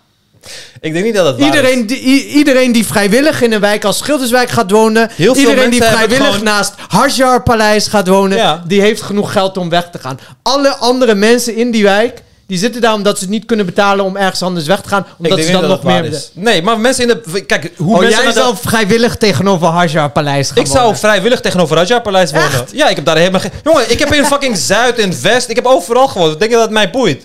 Ik 0.81 0.93
denk 0.93 1.05
niet 1.05 1.15
dat 1.15 1.25
het 1.25 1.37
waar 1.37 1.45
Iedereen 1.45 1.85
die, 1.87 2.25
iedereen 2.27 2.71
die 2.71 2.85
vrijwillig 2.85 3.41
in 3.41 3.53
een 3.53 3.59
wijk 3.59 3.83
als 3.83 3.97
Schilderswijk 3.97 4.49
gaat 4.49 4.71
wonen, 4.71 5.09
Heel 5.15 5.35
veel 5.35 5.49
iedereen 5.49 5.69
die 5.69 5.83
vrijwillig 5.83 6.25
gewoon- 6.27 6.43
naast 6.43 6.73
Hajar 6.87 7.43
Paleis 7.43 7.87
gaat 7.87 8.07
wonen, 8.07 8.37
Ja. 8.37 8.63
die 8.67 8.81
heeft 8.81 9.01
genoeg 9.01 9.31
geld 9.31 9.57
om 9.57 9.69
weg 9.69 9.89
te 9.91 9.99
gaan. 9.99 10.19
Alle 10.43 10.75
andere 10.75 11.15
mensen 11.15 11.55
in 11.55 11.71
die 11.71 11.83
wijk, 11.83 12.23
die 12.47 12.57
zitten 12.57 12.81
daar 12.81 12.93
omdat 12.93 13.17
ze 13.17 13.23
het 13.23 13.31
niet 13.33 13.45
kunnen 13.45 13.65
betalen 13.65 14.05
om 14.05 14.17
ergens 14.17 14.41
anders 14.41 14.65
weg 14.65 14.81
te 14.81 14.89
gaan, 14.89 15.05
omdat 15.17 15.39
ze 15.39 15.51
dan 15.51 15.61
dat 15.61 15.69
nog 15.69 15.83
meer... 15.83 16.05
is. 16.05 16.29
Nee, 16.33 16.61
maar 16.61 16.79
mensen 16.79 17.09
in 17.09 17.19
de... 17.31 17.41
Kijk, 17.45 17.71
hoe 17.77 17.93
Oh, 17.95 17.99
mensen 18.01 18.23
jij 18.23 18.33
de- 18.33 18.39
zou 18.39 18.55
vrijwillig 18.61 19.15
tegenover 19.17 19.67
Hajar 19.67 20.09
Paleis 20.11 20.47
gaan 20.47 20.57
Ik 20.57 20.67
zou 20.67 20.83
wonen. 20.83 20.97
vrijwillig 20.99 21.39
tegenover 21.41 21.75
Raja 21.77 21.99
Paleis 21.99 22.31
wonen. 22.31 22.47
Echt? 22.51 22.71
Ja, 22.73 22.87
ik 22.89 22.95
heb 22.95 23.05
daar 23.05 23.17
helemaal 23.17 23.39
geen... 23.39 23.51
Jongen, 23.63 23.91
ik 23.91 23.99
heb 23.99 24.13
in 24.13 24.25
fucking 24.25 24.57
Zuid 24.57 24.99
en 24.99 25.13
West... 25.21 25.49
Ik 25.49 25.55
heb 25.55 25.65
overal 25.65 26.07
gewoond. 26.07 26.39
Denk 26.39 26.51
je 26.51 26.57
dat 26.57 26.65
het 26.65 26.73
mij 26.73 26.89
boeit? 26.89 27.23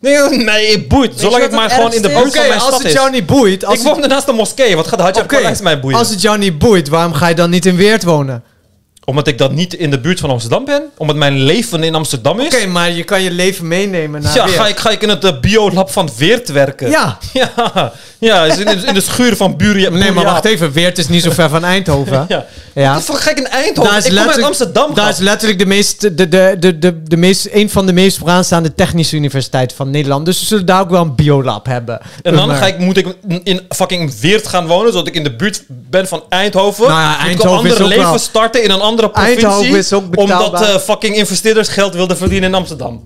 Je 0.00 0.42
dat 0.46 0.74
het 0.74 0.88
boeit? 0.88 1.12
Zolang 1.20 1.44
ik 1.44 1.50
maar 1.50 1.62
het 1.62 1.72
gewoon 1.72 1.92
in 1.92 2.02
de 2.02 2.08
buurt 2.08 2.36
van 2.36 2.46
mijn 2.46 2.52
als 2.52 2.62
stad 2.62 2.78
het 2.78 2.86
is. 2.86 2.92
jou 2.92 3.10
niet 3.10 3.26
boeit... 3.26 3.64
Als 3.64 3.78
ik 3.78 3.86
het- 3.86 3.96
woon 3.98 4.08
naast 4.08 4.26
de 4.26 4.32
moskee. 4.32 4.76
Wat 4.76 4.88
gaat 4.88 5.16
Oké, 5.16 5.36
Paleis 5.36 5.60
mij 5.60 5.80
boeien? 5.80 5.98
Als 5.98 6.10
het 6.10 6.20
jou 6.22 6.38
niet 6.38 6.58
boeit, 6.58 6.88
waarom 6.88 7.12
ga 7.12 7.28
je 7.28 7.34
dan 7.34 7.50
niet 7.50 7.66
in 7.66 7.76
Weert 7.76 8.02
wonen? 8.04 8.44
Omdat 9.04 9.26
ik 9.26 9.38
dan 9.38 9.54
niet 9.54 9.74
in 9.74 9.90
de 9.90 10.00
buurt 10.00 10.20
van 10.20 10.30
Amsterdam 10.30 10.64
ben? 10.64 10.82
Omdat 10.96 11.16
mijn 11.16 11.38
leven 11.40 11.82
in 11.82 11.94
Amsterdam 11.94 12.40
is? 12.40 12.54
Oké, 12.54 12.66
maar 12.66 12.90
je 12.90 13.04
kan 13.04 13.22
je 13.22 13.30
leven 13.30 13.68
meenemen 13.68 14.22
naar 14.22 14.34
ja, 14.34 14.44
Weert. 14.44 14.56
ga 14.56 14.66
ik, 14.66 14.78
ga 14.78 14.90
ik 14.90 15.02
in 15.02 15.08
het 15.08 15.24
eh, 15.24 15.40
biolab 15.40 15.90
van 15.90 16.10
Weert 16.16 16.48
werken? 16.48 16.90
Ja. 16.90 17.18
Ja, 17.32 17.92
ja 18.20 18.44
is 18.44 18.58
in, 18.58 18.64
de- 18.66 18.86
in 18.86 18.94
de 18.94 19.00
schuur 19.00 19.36
van 19.36 19.56
Buria. 19.56 19.90
Nee, 19.90 20.12
maar 20.12 20.24
wacht 20.24 20.44
even. 20.44 20.72
Weert 20.72 20.98
is 20.98 21.08
niet 21.08 21.22
zo 21.22 21.30
ver 21.30 21.48
van 21.48 21.64
Eindhoven. 21.64 22.24
Ja. 22.28 22.46
Ja. 22.74 22.92
Wat 22.94 23.06
de 23.06 23.12
fuck 23.12 23.20
ga 23.22 23.30
ik 23.30 23.38
in 23.38 23.46
Eindhoven? 23.46 23.90
Daar 23.90 23.98
is 23.98 24.04
ik 24.04 24.10
kom 24.10 24.18
uit 24.18 24.26
letterlijk- 24.26 24.46
Amsterdam. 24.46 24.94
Daar 24.94 25.08
is 25.08 25.18
letterlijk 25.18 25.58
de 25.58 25.66
meest, 25.66 26.00
de, 26.00 26.14
de, 26.28 26.56
de, 26.58 26.78
de, 26.78 27.02
de 27.02 27.16
meest, 27.16 27.48
een 27.50 27.70
van 27.70 27.86
de 27.86 27.92
meest 27.92 28.18
vooraanstaande 28.18 28.74
technische 28.74 29.16
universiteiten 29.16 29.76
van 29.76 29.90
Nederland. 29.90 30.24
Dus 30.24 30.40
we 30.40 30.46
zullen 30.46 30.66
daar 30.66 30.80
ook 30.80 30.90
wel 30.90 31.02
een 31.02 31.14
biolab 31.14 31.66
hebben. 31.66 32.00
En 32.22 32.34
dan 32.34 32.54
ga 32.54 32.66
ik, 32.66 32.78
moet 32.78 32.96
ik 32.96 33.06
in 33.42 33.60
fucking 33.68 34.20
Weert 34.20 34.46
gaan 34.48 34.66
wonen, 34.66 34.92
zodat 34.92 35.06
ik 35.08 35.14
in 35.14 35.24
de 35.24 35.36
buurt 35.36 35.62
ben 35.68 36.08
van 36.08 36.22
Eindhoven. 36.28 36.88
Nou 36.88 37.00
ja, 37.00 37.08
Moet 37.08 37.16
ik 37.20 37.26
Eindhoven 37.26 37.50
een 37.52 37.56
ander 37.70 37.72
is 37.80 37.88
leven 37.88 38.04
wel- 38.10 38.18
starten 38.18 38.62
in 38.64 38.70
een 38.70 38.80
andere 38.80 39.10
provincie. 39.10 39.42
Eindhoven 39.46 39.76
is 39.78 39.92
ook 39.92 40.10
betaalbaar. 40.10 40.44
Omdat 40.46 40.62
eh, 40.62 40.76
fucking 40.78 41.16
investeerders 41.16 41.68
geld 41.68 41.94
wilden 41.94 42.16
verdienen 42.16 42.48
in 42.48 42.54
Amsterdam. 42.54 43.04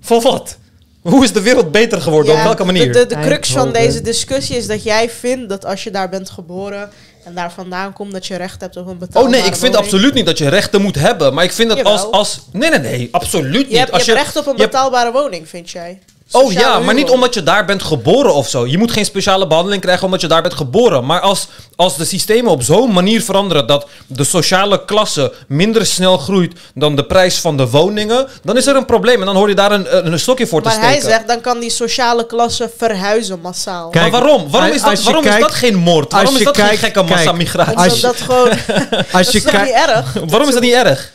Voor 0.00 0.20
wat? 0.20 0.56
Hoe 1.02 1.24
is 1.24 1.32
de 1.32 1.40
wereld 1.42 1.72
beter 1.72 2.00
geworden? 2.00 2.32
Ja, 2.32 2.38
Op 2.38 2.44
welke 2.44 2.64
manier? 2.64 2.92
De, 2.92 3.06
de, 3.06 3.06
de 3.14 3.20
crux 3.20 3.52
van 3.52 3.72
deze 3.72 4.00
discussie 4.00 4.56
is 4.56 4.66
dat 4.66 4.82
jij 4.82 5.10
vindt 5.10 5.48
dat 5.48 5.64
als 5.64 5.84
je 5.84 5.90
daar 5.90 6.08
bent 6.08 6.30
geboren 6.30 6.90
en 7.24 7.34
daar 7.34 7.52
vandaan 7.52 7.92
komt, 7.92 8.12
dat 8.12 8.26
je 8.26 8.36
recht 8.36 8.60
hebt 8.60 8.76
op 8.76 8.86
een 8.86 8.92
Oh 8.92 8.98
betaalbare 8.98 9.30
nee, 9.36 9.40
ik 9.46 9.46
vind 9.56 9.60
woning. 9.60 9.76
absoluut 9.76 10.14
niet 10.14 10.26
dat 10.26 10.38
je 10.38 10.48
rechten 10.48 10.82
moet 10.82 10.94
hebben. 10.94 11.34
Maar 11.34 11.44
ik 11.44 11.52
vind 11.52 11.68
dat 11.68 11.76
Jawel. 11.78 11.92
als, 11.92 12.10
als... 12.10 12.40
Nee, 12.52 12.70
nee, 12.70 12.78
nee. 12.78 13.08
Absoluut 13.12 13.52
niet. 13.62 13.70
Je 13.70 13.76
hebt, 13.76 13.88
je 13.88 13.94
als 13.94 14.06
hebt 14.06 14.18
recht 14.18 14.36
op 14.36 14.46
een 14.46 14.52
je 14.52 14.58
hebt- 14.60 14.72
betaalbare 14.72 15.12
woning, 15.12 15.48
vind 15.48 15.70
jij? 15.70 15.98
Oh 16.32 16.52
ja, 16.52 16.78
maar 16.78 16.94
niet 16.94 17.10
omdat 17.10 17.34
je 17.34 17.42
daar 17.42 17.64
bent 17.64 17.82
geboren 17.82 18.34
of 18.34 18.48
zo. 18.48 18.66
Je 18.66 18.78
moet 18.78 18.90
geen 18.92 19.04
speciale 19.04 19.46
behandeling 19.46 19.82
krijgen 19.82 20.04
omdat 20.04 20.20
je 20.20 20.26
daar 20.26 20.42
bent 20.42 20.54
geboren. 20.54 21.04
Maar 21.06 21.20
als, 21.20 21.46
als 21.76 21.96
de 21.96 22.04
systemen 22.04 22.50
op 22.50 22.62
zo'n 22.62 22.92
manier 22.92 23.22
veranderen 23.22 23.66
dat 23.66 23.86
de 24.06 24.24
sociale 24.24 24.84
klasse 24.84 25.32
minder 25.48 25.86
snel 25.86 26.18
groeit 26.18 26.52
dan 26.74 26.96
de 26.96 27.04
prijs 27.04 27.38
van 27.38 27.56
de 27.56 27.68
woningen, 27.68 28.26
dan 28.42 28.56
is 28.56 28.66
er 28.66 28.76
een 28.76 28.84
probleem. 28.86 29.20
En 29.20 29.26
dan 29.26 29.36
hoor 29.36 29.48
je 29.48 29.54
daar 29.54 29.72
een, 29.72 30.12
een 30.12 30.18
stokje 30.18 30.46
voor 30.46 30.62
te 30.62 30.68
Maar 30.68 30.76
steken. 30.76 31.00
hij 31.00 31.10
zegt, 31.10 31.28
dan 31.28 31.40
kan 31.40 31.58
die 31.60 31.70
sociale 31.70 32.26
klasse 32.26 32.70
verhuizen 32.76 33.40
massaal. 33.40 33.88
Kijk, 33.90 34.10
maar 34.12 34.20
waarom? 34.20 34.50
Waarom, 34.50 34.70
is 34.72 34.82
dat, 34.82 35.02
waarom 35.02 35.22
kijkt- 35.22 35.38
is 35.38 35.44
dat 35.44 35.54
geen 35.54 35.76
moord? 35.76 36.04
als 36.04 36.12
Waarom 36.12 36.32
is 36.32 36.38
je 36.38 36.44
dat 36.44 36.54
kijkt- 36.56 36.70
geen 36.70 36.78
gekke 36.78 37.02
massamigratie? 37.02 37.76
Als 37.76 37.94
je- 37.94 38.00
dat 38.00 38.16
gewoon... 38.20 38.48
Als 39.12 39.22
dat 39.24 39.32
je 39.32 39.38
is 39.38 39.42
toch 39.44 39.52
kijkt- 39.52 39.66
niet 39.66 39.86
erg? 39.88 40.12
Waarom 40.28 40.48
is 40.48 40.54
dat 40.54 40.62
niet 40.62 40.72
erg? 40.72 41.10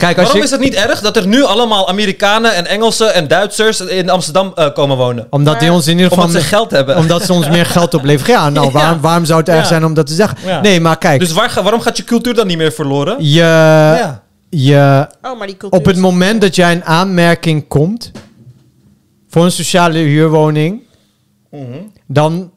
Kijk, 0.00 0.16
als 0.18 0.24
Waarom 0.26 0.36
je, 0.38 0.46
is 0.46 0.50
het 0.50 0.60
niet 0.60 0.74
erg 0.74 1.00
dat 1.00 1.16
er 1.16 1.26
nu 1.26 1.42
allemaal 1.44 1.88
Amerikanen 1.88 2.54
en 2.54 2.66
Engelsen 2.66 3.14
en 3.14 3.28
Duitsers 3.28 3.80
in 3.80 4.10
Amsterdam 4.10 4.52
eh, 4.54 4.72
komen 4.72 4.96
wonen? 4.96 5.26
omdat 5.30 5.60
die 5.60 5.72
ons 5.72 5.86
in 5.86 5.92
ieder 5.96 6.08
geval... 6.08 6.24
Omdat 6.24 6.42
ze 6.42 6.48
geld 6.48 6.70
hebben. 6.70 6.96
omdat 6.96 7.22
ze 7.22 7.32
ons 7.32 7.48
meer 7.48 7.66
geld 7.76 7.94
opleveren. 7.94 8.34
Ja, 8.34 8.50
nou, 8.50 8.66
Ja. 8.66 8.72
waarom, 8.72 9.00
waarom 9.00 9.24
zou 9.24 9.38
het 9.38 9.48
erg 9.48 9.58
Ja. 9.60 9.64
zijn 9.66 9.84
om 9.84 9.94
dat 9.94 10.06
te 10.06 10.14
zeggen? 10.14 10.38
Ja. 10.44 10.60
Nee, 10.60 10.80
maar 10.80 10.98
kijk. 10.98 11.20
Dus 11.20 11.32
waar, 11.32 11.52
waarom 11.62 11.80
gaat 11.80 11.96
je 11.96 12.04
cultuur 12.04 12.34
dan 12.34 12.46
niet 12.46 12.56
meer 12.56 12.72
verloren? 12.72 13.16
je, 13.18 13.38
ja. 13.40 14.22
je, 14.48 15.06
Oh, 15.22 15.38
maar 15.38 15.46
die 15.46 15.56
cultuur 15.56 15.78
op 15.80 15.86
het 15.86 15.96
is- 15.96 16.02
moment 16.02 16.40
dat 16.40 16.54
jij 16.54 16.72
in 16.72 16.84
aanmerking 16.84 17.68
komt 17.68 18.10
voor 19.28 19.44
een 19.44 19.52
sociale 19.52 19.98
huurwoning, 19.98 20.82
dan 22.06 22.50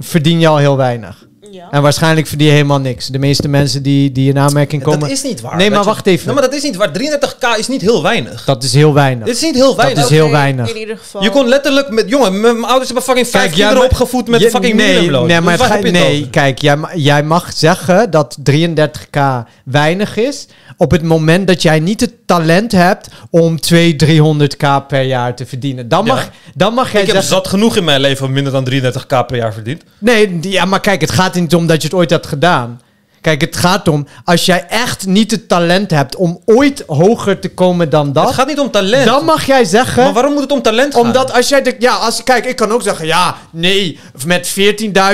verdien 0.00 0.40
je 0.40 0.46
al 0.48 0.56
heel 0.56 0.76
weinig. 0.76 1.23
Ja. 1.54 1.68
En 1.70 1.82
waarschijnlijk 1.82 2.26
verdien 2.26 2.46
je 2.46 2.52
helemaal 2.52 2.80
niks. 2.80 3.06
De 3.06 3.18
meeste 3.18 3.48
mensen 3.48 3.82
die, 3.82 4.12
die 4.12 4.28
in 4.30 4.38
aanmerking 4.38 4.82
komen... 4.82 5.00
Dat 5.00 5.10
is 5.10 5.22
niet 5.22 5.40
waar. 5.40 5.56
Nee, 5.56 5.68
maar 5.68 5.76
Dat 5.78 5.86
je- 5.86 5.90
wacht 5.92 6.06
even. 6.06 6.24
Nee, 6.26 6.34
maar 6.34 6.44
dat 6.44 6.54
is 6.54 6.62
niet 6.62 6.76
waar. 6.76 6.90
33k 6.98 7.58
is 7.58 7.68
niet 7.68 7.80
heel 7.80 8.02
weinig. 8.02 8.44
Dat 8.44 8.62
is 8.62 8.72
heel 8.72 8.92
weinig. 8.94 9.26
Dit 9.26 9.36
is 9.36 9.42
niet 9.42 9.54
heel 9.54 9.76
weinig. 9.76 10.04
is 10.04 10.10
heel 10.10 10.30
weinig. 10.30 10.70
In 10.70 10.76
ieder 10.76 10.96
geval. 10.98 11.22
Je 11.22 11.30
kon 11.30 11.48
letterlijk 11.48 11.90
met... 11.90 12.08
Jongen, 12.08 12.40
mijn 12.40 12.64
ouders 12.64 12.84
hebben 12.86 13.02
fucking 13.04 13.28
vijf 13.28 13.44
Kijk, 13.44 13.54
jij 13.56 13.66
kinderen 13.66 13.90
opgevoed 13.90 14.28
met 14.28 14.40
Je- 14.40 14.50
fucking 14.50 14.74
nee, 14.74 14.86
minimumloon. 14.86 15.26
Nee, 15.26 15.40
maar 15.40 15.58
ga- 15.58 15.78
nee 15.78 16.16
over? 16.18 16.30
kijk, 16.30 16.58
jij, 16.60 16.76
ma- 16.76 16.94
jij 16.94 17.22
mag 17.22 17.52
zeggen 17.54 18.10
dat 18.10 18.36
33k 18.50 19.20
weinig 19.64 20.16
is 20.16 20.46
op 20.76 20.90
het 20.90 21.02
moment 21.02 21.46
dat 21.46 21.62
jij 21.62 21.80
niet 21.80 22.00
het 22.00 22.12
talent 22.26 22.72
hebt 22.72 23.08
om 23.30 23.60
200, 23.60 24.56
300k 24.56 24.86
per 24.88 25.02
jaar 25.02 25.36
te 25.36 25.46
verdienen. 25.46 25.88
Dan 25.88 26.04
Ja. 26.04 26.14
mag, 26.14 26.28
dan 26.54 26.74
mag 26.74 26.92
jij 26.92 27.00
Ik 27.00 27.06
heb 27.06 27.16
zeggen... 27.16 27.34
zat 27.34 27.48
genoeg 27.48 27.76
in 27.76 27.84
mijn 27.84 28.00
leven 28.00 28.26
om 28.26 28.32
minder 28.32 28.52
dan 28.52 28.68
33k 28.70 29.26
per 29.26 29.36
jaar 29.36 29.52
verdiend. 29.52 29.82
Nee, 29.98 30.38
ja, 30.40 30.64
maar 30.64 30.80
kijk, 30.80 31.00
het 31.00 31.10
gaat 31.10 31.36
niet 31.44 31.60
om 31.60 31.66
dat 31.66 31.82
je 31.82 31.88
het 31.88 31.96
ooit 31.96 32.10
hebt 32.10 32.26
gedaan. 32.26 32.80
Kijk, 33.20 33.40
het 33.40 33.56
gaat 33.56 33.88
om, 33.88 34.06
als 34.24 34.46
jij 34.46 34.66
echt 34.68 35.06
niet 35.06 35.30
het 35.30 35.48
talent 35.48 35.90
hebt 35.90 36.16
om 36.16 36.40
ooit 36.44 36.84
hoger 36.86 37.38
te 37.38 37.48
komen 37.48 37.90
dan 37.90 38.12
dat, 38.12 38.24
Het 38.26 38.34
gaat 38.34 38.46
niet 38.46 38.58
om 38.58 38.70
talent. 38.70 39.04
dan 39.04 39.24
mag 39.24 39.46
jij 39.46 39.64
zeggen... 39.64 40.04
Maar 40.04 40.12
waarom 40.12 40.32
moet 40.32 40.42
het 40.42 40.52
om 40.52 40.62
talent 40.62 40.94
gaan? 40.94 41.02
Omdat 41.02 41.32
als 41.32 41.48
jij 41.48 41.62
de, 41.62 41.76
ja, 41.78 41.94
als 41.94 42.22
kijk, 42.22 42.44
ik 42.44 42.56
kan 42.56 42.72
ook 42.72 42.82
zeggen, 42.82 43.06
ja, 43.06 43.36
nee, 43.50 43.98
met 44.26 44.54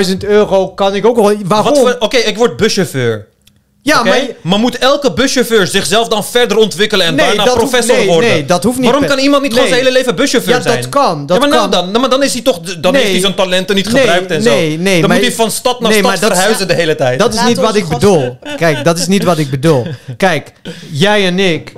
14.000 0.09 0.17
euro 0.19 0.67
kan 0.67 0.95
ik 0.95 1.05
ook 1.05 1.15
wel. 1.15 1.35
Waarom? 1.45 1.93
Oké, 1.99 2.17
ik 2.17 2.37
word 2.37 2.57
buschauffeur. 2.57 3.27
Ja, 3.83 4.03
maar 4.03 4.19
maar... 4.41 4.59
moet 4.59 4.77
elke 4.77 5.13
buschauffeur 5.13 5.67
zichzelf 5.67 6.07
dan 6.07 6.25
verder 6.25 6.57
ontwikkelen 6.57 7.05
en 7.05 7.15
Nee, 7.15 7.25
daarna 7.25 7.43
hoeft- 7.43 7.55
professor 7.57 7.95
nee, 7.95 8.07
worden? 8.07 8.29
nee, 8.29 8.45
dat 8.45 8.63
hoeft 8.63 8.77
niet 8.79 8.89
Waarom 8.89 9.05
kan 9.07 9.19
iemand 9.19 9.41
niet 9.41 9.51
gewoon 9.53 9.67
Nee. 9.67 9.75
zijn 9.77 9.85
hele 9.87 9.97
leven 10.03 10.15
buschauffeur 10.15 10.55
Ja, 10.55 10.61
zijn? 10.61 10.81
dat 10.81 10.89
kan, 10.89 11.25
dat 11.25 11.35
ja, 11.37 11.41
maar 11.41 11.49
nou 11.57 11.61
kan. 11.61 11.71
dan, 11.71 11.87
nou, 11.87 11.99
maar 11.99 12.09
dan 12.09 12.23
is 12.23 12.33
hij 12.33 12.41
toch, 12.41 12.59
dan 12.59 12.91
Nee. 12.91 13.01
heeft 13.01 13.13
hij 13.13 13.21
zijn 13.21 13.35
talenten 13.35 13.75
niet 13.75 13.91
Nee, 13.91 14.01
gebruikt 14.01 14.31
en 14.31 14.43
nee, 14.43 14.71
zo. 14.71 14.77
nee, 14.83 14.99
dan 14.99 15.09
maar- 15.09 15.17
moet 15.17 15.27
hij 15.27 15.35
van 15.35 15.51
stad 15.51 15.79
naar 15.79 15.91
Nee, 15.91 15.99
stad 16.03 16.17
verhuizen 16.19 16.67
de 16.67 16.73
hele 16.73 16.95
tijd. 16.95 17.19
dat 17.19 17.29
is 17.33 17.39
Laat 17.39 17.47
niet 17.47 17.57
wat 17.57 17.75
ik 17.75 17.87
bedoel. 17.87 18.37
Kijk, 18.57 18.83
dat 18.83 18.97
is 18.97 19.07
niet 19.07 19.23
wat 19.23 19.37
ik 19.37 19.49
bedoel. 19.49 19.85
Kijk, 20.17 20.51
jij 20.91 21.25
en 21.25 21.39
ik 21.39 21.73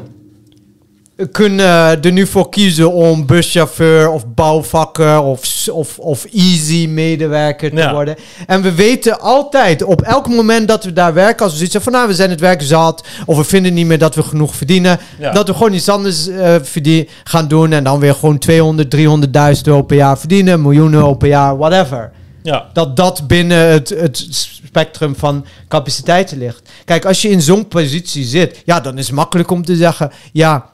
kunnen 1.31 1.65
er 2.03 2.11
nu 2.11 2.27
voor 2.27 2.49
kiezen 2.49 2.91
om 2.91 3.25
buschauffeur 3.25 4.09
of 4.09 4.27
bouwvakker 4.27 5.21
of, 5.21 5.67
of, 5.71 5.99
of 5.99 6.25
easy 6.25 6.87
medewerker 6.89 7.69
te 7.69 7.75
Ja. 7.75 7.93
worden. 7.93 8.15
En 8.47 8.61
we 8.61 8.73
weten 8.73 9.19
altijd, 9.19 9.83
op 9.83 10.01
elk 10.01 10.27
moment 10.29 10.67
dat 10.67 10.83
we 10.83 10.93
daar 10.93 11.13
werken, 11.13 11.43
als 11.43 11.51
we 11.51 11.57
zoiets 11.57 11.77
van 11.83 11.91
nou, 11.93 12.07
we 12.07 12.13
zijn 12.13 12.29
het 12.29 12.39
werk 12.39 12.61
zat, 12.61 13.03
of 13.25 13.37
we 13.37 13.43
vinden 13.43 13.73
niet 13.73 13.85
meer 13.85 13.97
dat 13.97 14.15
we 14.15 14.23
genoeg 14.23 14.55
verdienen, 14.55 14.99
Ja. 15.19 15.31
dat 15.31 15.47
we 15.47 15.53
gewoon 15.53 15.73
iets 15.73 15.89
anders 15.89 16.29
verdien- 16.61 17.07
gaan 17.23 17.47
doen 17.47 17.71
en 17.71 17.83
dan 17.83 17.99
weer 17.99 18.13
gewoon 18.13 18.37
200, 18.37 18.89
300.000 18.89 19.67
euro 19.67 19.81
per 19.81 19.97
jaar 19.97 20.17
verdienen, 20.19 20.61
miljoenen 20.61 20.99
euro 20.99 21.13
per 21.13 21.27
jaar, 21.29 21.57
whatever 21.57 22.11
ja. 22.43 22.65
dat 22.73 22.95
dat 22.95 23.27
binnen 23.27 23.67
het, 23.67 23.89
het 23.89 24.25
spectrum 24.65 25.15
van 25.15 25.45
capaciteiten 25.67 26.37
ligt. 26.37 26.69
Kijk, 26.85 27.05
als 27.05 27.21
je 27.21 27.29
in 27.29 27.41
zo'n 27.41 27.67
positie 27.67 28.23
zit, 28.23 28.61
ja, 28.65 28.79
dan 28.79 28.97
is 28.97 29.05
het 29.07 29.15
makkelijk 29.15 29.51
om 29.51 29.65
te 29.65 29.75
zeggen, 29.75 30.11
ja, 30.31 30.71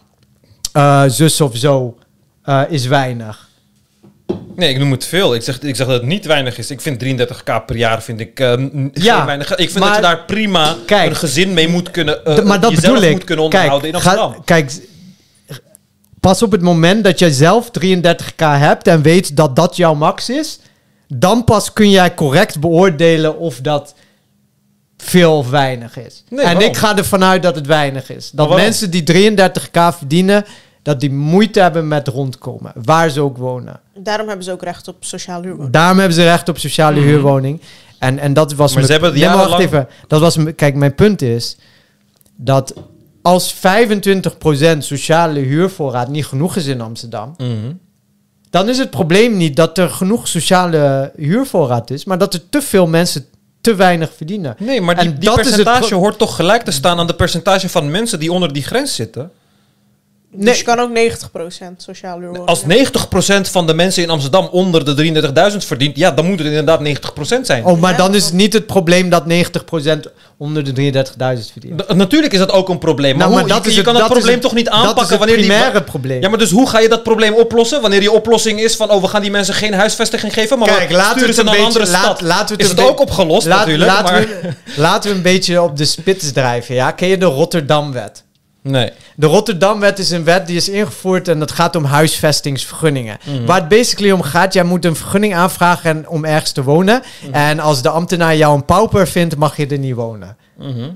eh, 0.74 1.04
zus 1.08 1.42
of 1.42 1.56
zo 1.58 1.98
eh, 2.44 2.62
is 2.70 2.86
weinig. 2.86 3.48
Nee, 4.56 4.70
ik 4.70 4.78
noem 4.80 4.92
het 4.92 5.06
veel. 5.06 5.36
Ik 5.36 5.42
zeg, 5.42 5.60
ik 5.62 5.76
zeg 5.76 5.88
dat 5.88 5.96
het 5.96 6.06
niet 6.06 6.26
weinig 6.26 6.58
is. 6.58 6.72
Ik 6.72 6.82
vind 6.82 7.04
33k 7.04 7.66
per 7.66 7.76
jaar 7.76 8.02
vind 8.04 8.20
ik 8.20 8.40
eh, 8.40 8.52
n- 8.54 8.90
Ja, 8.94 9.18
geen 9.18 9.26
weinig. 9.26 9.52
Ik 9.56 9.70
vind 9.70 9.80
maar- 9.80 9.88
dat 9.88 9.96
je 9.96 10.02
daar 10.02 10.26
prima 10.26 10.76
Kijk. 10.86 11.10
een 11.10 11.16
gezin 11.16 11.54
mee 11.54 11.68
moet 11.68 11.92
kunnen, 11.92 12.26
eh, 12.26 12.44
maar 12.44 12.60
dat 12.60 12.76
bedoel 12.76 13.02
ik. 13.02 13.12
moet 13.12 13.24
kunnen 13.24 13.46
onderhouden 13.46 13.92
kijk, 13.92 14.04
in 14.04 14.10
Amsterdam. 14.10 14.32
ga- 14.34 14.42
kijk, 14.46 14.72
pas 16.20 16.44
op 16.44 16.52
het 16.52 16.62
moment 16.62 17.04
dat 17.04 17.20
jij 17.20 17.32
zelf 17.32 17.70
33k 17.72 18.36
hebt 18.58 18.88
en 18.88 19.02
weet 19.02 19.36
dat 19.36 19.56
dat 19.56 19.76
jouw 19.76 19.94
max 19.94 20.30
is, 20.30 20.60
dan 21.08 21.44
pas 21.44 21.74
kun 21.74 21.90
jij 21.90 22.14
correct 22.14 22.60
beoordelen 22.60 23.38
of 23.38 23.60
dat 23.62 23.94
veel 25.04 25.38
of 25.38 25.50
weinig 25.50 25.98
is. 25.98 26.24
Nee, 26.30 26.40
en 26.40 26.46
waarom? 26.54 26.70
ik 26.72 26.78
ga 26.78 26.98
ervan 26.98 27.24
uit 27.24 27.44
dat 27.44 27.56
het 27.56 27.66
weinig 27.68 28.10
is. 28.10 28.32
Dat 28.34 28.50
mensen 28.56 28.92
die 28.92 29.04
33k 29.32 29.98
verdienen, 29.98 30.46
dat 30.82 31.00
die 31.00 31.12
moeite 31.12 31.60
hebben 31.60 31.88
met 31.88 32.08
rondkomen, 32.08 32.72
waar 32.84 33.10
ze 33.10 33.22
ook 33.22 33.38
wonen. 33.38 33.80
Daarom 33.98 34.28
hebben 34.28 34.46
ze 34.46 34.52
ook 34.52 34.64
recht 34.64 34.88
op 34.88 34.96
sociaal 35.00 35.42
huurwoning. 35.42 35.74
Daarom 35.74 35.98
hebben 35.98 36.16
ze 36.16 36.24
recht 36.24 36.50
op 36.50 36.58
sociale 36.58 37.00
huurwoning. 37.00 37.62
En, 38.00 38.20
en 38.20 38.34
dat 38.34 38.54
was 38.54 38.70
Mhm. 38.72 38.80
Maar 38.80 38.88
ze 38.88 38.92
hebben 38.92 39.20
maar 39.20 39.38
wacht 39.48 39.60
even. 39.60 39.88
Dat 40.08 40.22
was 40.22 40.38
kijk, 40.56 40.76
mijn 40.76 40.96
punt 40.96 41.22
is 41.22 41.58
dat 42.36 42.74
als 43.22 43.54
25% 43.54 44.84
sociale 44.84 45.40
huurvoorraad 45.40 46.08
niet 46.10 46.26
genoeg 46.26 46.56
is 46.56 46.66
in 46.66 46.82
Amsterdam, 46.82 47.34
Mhm. 47.38 47.72
dan 48.50 48.70
is 48.70 48.78
het 48.78 48.90
probleem 48.90 49.38
niet 49.38 49.56
dat 49.56 49.78
er 49.78 49.90
genoeg 49.90 50.28
sociale 50.28 51.12
huurvoorraad 51.16 51.90
is, 51.90 52.06
maar 52.06 52.18
dat 52.18 52.34
er 52.34 52.50
te 52.50 52.62
veel 52.62 52.88
mensen 52.88 53.26
te 53.62 53.76
weinig 53.76 54.14
verdienen. 54.16 54.56
Nee, 54.60 54.82
maar 54.82 54.96
die, 54.96 55.30
En 55.30 55.34
percentage 55.34 55.96
hoort 55.96 56.18
toch 56.18 56.36
gelijk 56.36 56.64
te 56.64 56.72
staan 56.72 57.00
aan 57.00 57.08
de 57.08 57.16
percentage 57.16 57.70
van 57.70 57.92
mensen 57.92 58.20
die 58.20 58.32
onder 58.32 58.54
die 58.54 58.64
grens 58.64 58.96
zitten? 58.96 59.32
Dus 60.32 60.58
je 60.58 60.64
kan 60.64 60.80
ook 60.80 60.90
90% 60.90 61.78
sociaal 61.78 62.18
huurwoning. 62.20 62.46
Als 62.48 62.64
90% 62.64 63.52
van 63.52 63.68
de 63.68 63.74
mensen 63.74 64.04
in 64.04 64.10
Amsterdam 64.10 64.48
onder 64.52 64.86
de 64.86 65.52
33.000 65.52 65.58
verdient, 65.66 65.98
ja, 65.98 66.12
dan 66.12 66.26
moet 66.26 66.40
het 66.40 66.48
inderdaad 66.48 66.80
90% 66.80 67.46
zijn. 67.46 67.66
Oh, 67.66 67.80
maar 67.80 67.92
Ja, 67.92 67.98
dan 67.98 68.16
is 68.16 68.22
dat- 68.22 68.30
het 68.30 68.40
niet 68.40 68.54
het 68.54 68.66
probleem 68.66 69.10
dat 69.10 69.26
90% 69.26 70.08
onder 70.38 70.64
de 70.64 70.72
33.000 70.74 71.52
verdient. 71.52 71.78
D- 71.88 71.94
natuurlijk 71.96 72.34
is 72.34 72.40
dat 72.40 72.52
ook 72.52 72.70
een 72.70 72.78
probleem. 72.78 73.18
Maar, 73.18 73.28
Nou, 73.30 73.40
hoe, 73.40 73.48
je, 73.50 73.70
je 73.70 73.76
het- 73.76 73.84
kan 73.86 73.96
het 73.96 74.04
dat 74.04 74.04
is 74.04 74.08
probleem 74.08 74.34
het- 74.34 74.42
toch 74.42 74.54
niet 74.54 74.66
Dat 74.66 74.74
is 74.74 74.80
aanpakken 74.80 75.10
het 75.10 75.18
wanneer 75.18 75.38
die... 75.38 75.46
primaire 75.48 75.82
probleem. 75.84 76.22
Ja, 76.22 76.30
maar 76.30 76.40
dus 76.40 76.52
hoe 76.52 76.70
ga 76.70 76.80
je 76.80 76.90
dat 76.90 77.04
probleem 77.04 77.34
oplossen? 77.34 77.82
Wanneer 77.82 78.00
die 78.00 78.12
oplossing 78.12 78.60
is 78.62 78.76
van, 78.76 78.92
oh, 78.92 79.02
we 79.02 79.08
gaan 79.08 79.22
die 79.22 79.32
mensen 79.32 79.54
geen 79.54 79.74
huisvesting 79.74 80.34
geven, 80.34 80.60
maar 80.60 80.68
Kijk, 80.68 80.90
we 80.90 80.96
laten 80.96 81.14
we 81.14 81.20
sturen 81.20 81.26
het 81.28 81.36
ze 81.36 81.40
een 81.42 81.46
naar 81.46 81.56
een 81.56 81.64
beetje... 81.64 81.80
andere 81.80 81.92
Laat, 81.92 82.18
stad. 82.18 82.22
laten 82.28 82.48
we 82.58 82.64
het 82.64 82.72
is 82.72 82.78
het 82.80 82.90
ook 82.90 83.00
opgelost 83.00 83.48
Laat- 83.48 83.58
natuurlijk, 83.60 83.90
laten, 83.90 84.14
maar... 84.14 84.28
we, 84.42 84.54
laten 84.82 85.10
we 85.10 85.16
een 85.16 85.22
beetje 85.22 85.62
op 85.62 85.78
de 85.78 85.86
spits 85.86 86.32
drijven, 86.32 86.76
ja? 86.76 86.92
Ken 86.92 87.08
je 87.08 87.18
de 87.18 87.26
Rotterdamwet? 87.26 88.24
Nee. 88.62 88.92
De 89.16 89.26
Rotterdamwet 89.28 90.00
is 90.00 90.10
een 90.12 90.24
wet 90.24 90.48
die 90.48 90.56
is 90.56 90.70
ingevoerd 90.70 91.28
en 91.28 91.40
dat 91.40 91.52
gaat 91.52 91.76
om 91.76 91.84
huisvestingsvergunningen. 91.84 93.18
Mhm. 93.26 93.46
Waar 93.46 93.60
het 93.60 93.68
basically 93.70 94.12
om 94.12 94.22
gaat, 94.22 94.54
jij 94.54 94.64
moet 94.64 94.86
een 94.86 94.96
vergunning 94.96 95.36
aanvragen 95.36 95.90
en- 95.90 96.08
om 96.08 96.26
ergens 96.26 96.52
te 96.52 96.64
wonen. 96.64 97.02
Mhm. 97.26 97.34
En 97.34 97.60
als 97.60 97.82
de 97.82 97.90
ambtenaar 97.90 98.36
jou 98.36 98.56
een 98.56 98.66
pauper 98.66 99.08
vindt, 99.08 99.36
mag 99.38 99.58
je 99.58 99.68
er 99.68 99.78
niet 99.78 99.96
wonen. 99.96 100.38
Mhm. 100.58 100.90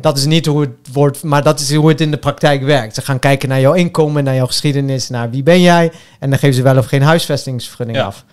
Dat 0.00 0.16
is 0.18 0.24
niet 0.24 0.46
hoe 0.46 0.60
het 0.60 0.70
wordt, 0.92 1.22
maar 1.22 1.42
dat 1.42 1.60
is 1.60 1.74
hoe 1.74 1.88
het 1.88 2.00
in 2.00 2.10
de 2.10 2.16
praktijk 2.16 2.62
werkt. 2.62 2.94
Ze 2.94 3.02
gaan 3.02 3.18
kijken 3.18 3.48
naar 3.48 3.60
jouw 3.60 3.72
inkomen, 3.72 4.24
naar 4.24 4.34
jouw 4.34 4.46
geschiedenis, 4.46 5.08
naar 5.08 5.30
wie 5.30 5.42
ben 5.42 5.60
jij. 5.60 5.92
En 6.18 6.30
dan 6.30 6.38
geven 6.38 6.54
ze 6.56 6.62
wel 6.62 6.76
of 6.78 6.86
geen 6.86 7.02
huisvestingsvergunning 7.02 7.98
Ja. 7.98 8.04
af. 8.04 8.24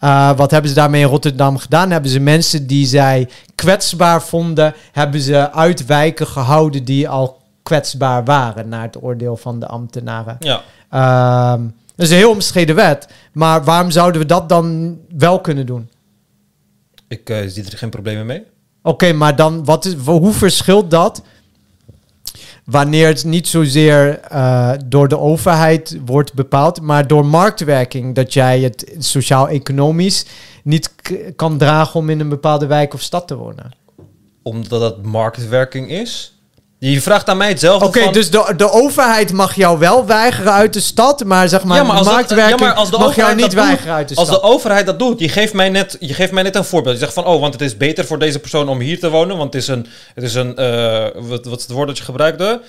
Uh, 0.00 0.36
wat 0.36 0.50
hebben 0.50 0.68
ze 0.70 0.76
daarmee 0.76 1.00
in 1.02 1.08
Rotterdam 1.08 1.58
gedaan? 1.58 1.90
Hebben 1.90 2.10
ze 2.10 2.20
mensen 2.20 2.66
die 2.66 2.86
zij 2.86 3.28
kwetsbaar 3.54 4.22
vonden, 4.22 4.74
hebben 4.92 5.20
ze 5.20 5.52
uit 5.52 5.86
wijken 5.86 6.26
gehouden 6.26 6.84
die 6.84 7.08
al 7.08 7.42
kwetsbaar 7.64 8.24
waren, 8.24 8.68
naar 8.68 8.82
het 8.82 9.02
oordeel 9.02 9.36
van 9.36 9.60
de 9.60 9.66
ambtenaren. 9.66 10.36
Ja. 10.38 10.62
Ehm, 10.90 11.62
dat 11.94 12.06
is 12.06 12.10
een 12.10 12.16
heel 12.16 12.30
omstreden 12.30 12.74
wet, 12.74 13.08
maar 13.32 13.64
waarom 13.64 13.90
zouden 13.90 14.20
we 14.20 14.26
dat 14.26 14.48
dan 14.48 14.98
wel 15.16 15.40
kunnen 15.40 15.66
doen? 15.66 15.90
Ik 17.08 17.30
eh, 17.30 17.46
zie 17.46 17.64
er 17.64 17.78
geen 17.78 17.90
problemen 17.90 18.26
mee. 18.26 18.42
Oké, 18.82 19.12
maar 19.12 19.36
dan 19.36 19.64
wat 19.64 19.84
is, 19.84 19.94
hoe 19.94 20.32
verschilt 20.32 20.90
dat 20.90 21.22
wanneer 22.64 23.06
het 23.06 23.24
niet 23.24 23.48
zozeer 23.48 24.20
eh, 24.20 24.72
door 24.86 25.08
de 25.08 25.18
overheid 25.18 25.98
wordt 26.04 26.34
bepaald, 26.34 26.80
maar 26.80 27.06
door 27.06 27.26
marktwerking, 27.26 28.14
dat 28.14 28.32
jij 28.32 28.60
het 28.60 28.94
sociaal-economisch 28.98 30.26
niet 30.62 30.94
kan 31.36 31.58
dragen 31.58 32.00
om 32.00 32.10
in 32.10 32.20
een 32.20 32.28
bepaalde 32.28 32.66
wijk 32.66 32.94
of 32.94 33.00
stad 33.00 33.28
te 33.28 33.36
wonen? 33.36 33.72
Omdat 34.42 34.80
dat 34.80 35.02
marktwerking 35.02 35.90
is. 35.90 36.33
Je 36.78 37.00
vraagt 37.00 37.28
aan 37.28 37.36
mij 37.36 37.48
hetzelfde 37.48 37.86
Oké, 37.86 38.10
dus 38.10 38.30
de, 38.30 38.52
de 38.56 38.70
overheid 38.70 39.32
mag 39.32 39.54
jou 39.54 39.78
wel 39.78 40.06
weigeren 40.06 40.52
uit 40.52 40.72
de 40.72 40.80
stad, 40.80 41.24
maar 41.24 41.48
zeg 41.48 41.64
maar, 41.64 41.76
Ja, 41.76 41.82
maar 41.82 41.96
als 41.96 42.06
marktwerking 42.06 42.60
ja, 42.60 42.70
als 42.70 42.90
mag 42.90 43.16
jou 43.16 43.34
niet 43.34 43.44
doet- 43.44 43.52
weigeren 43.54 43.94
uit 43.94 44.08
de 44.08 44.14
Als 44.14 44.28
stad. 44.28 44.40
de 44.42 44.46
overheid 44.48 44.86
dat 44.86 44.98
doet, 44.98 45.20
je 45.20 45.28
geeft, 45.28 45.52
mij 45.52 45.68
net, 45.68 45.96
je 46.00 46.14
geeft 46.14 46.32
mij 46.32 46.42
net 46.42 46.56
een 46.56 46.64
voorbeeld. 46.64 46.94
Je 46.94 47.00
zegt 47.00 47.12
van, 47.14 47.24
oh, 47.26 47.40
want 47.40 47.52
het 47.52 47.62
is 47.62 47.76
beter 47.76 48.04
voor 48.04 48.18
deze 48.18 48.38
persoon 48.38 48.68
om 48.68 48.80
hier 48.80 48.98
te 48.98 49.10
wonen. 49.10 49.36
Want 49.36 49.52
het 49.52 49.62
is 49.62 49.68
een, 49.68 49.86
het 50.14 50.24
is 50.24 50.34
een 50.34 50.56
eh, 50.56 51.04
wat, 51.14 51.44
wat 51.44 51.56
is 51.58 51.62
het 51.64 51.72
woord 51.72 51.88
dat 51.88 51.98
je 51.98 52.04
gebruikte? 52.04 52.60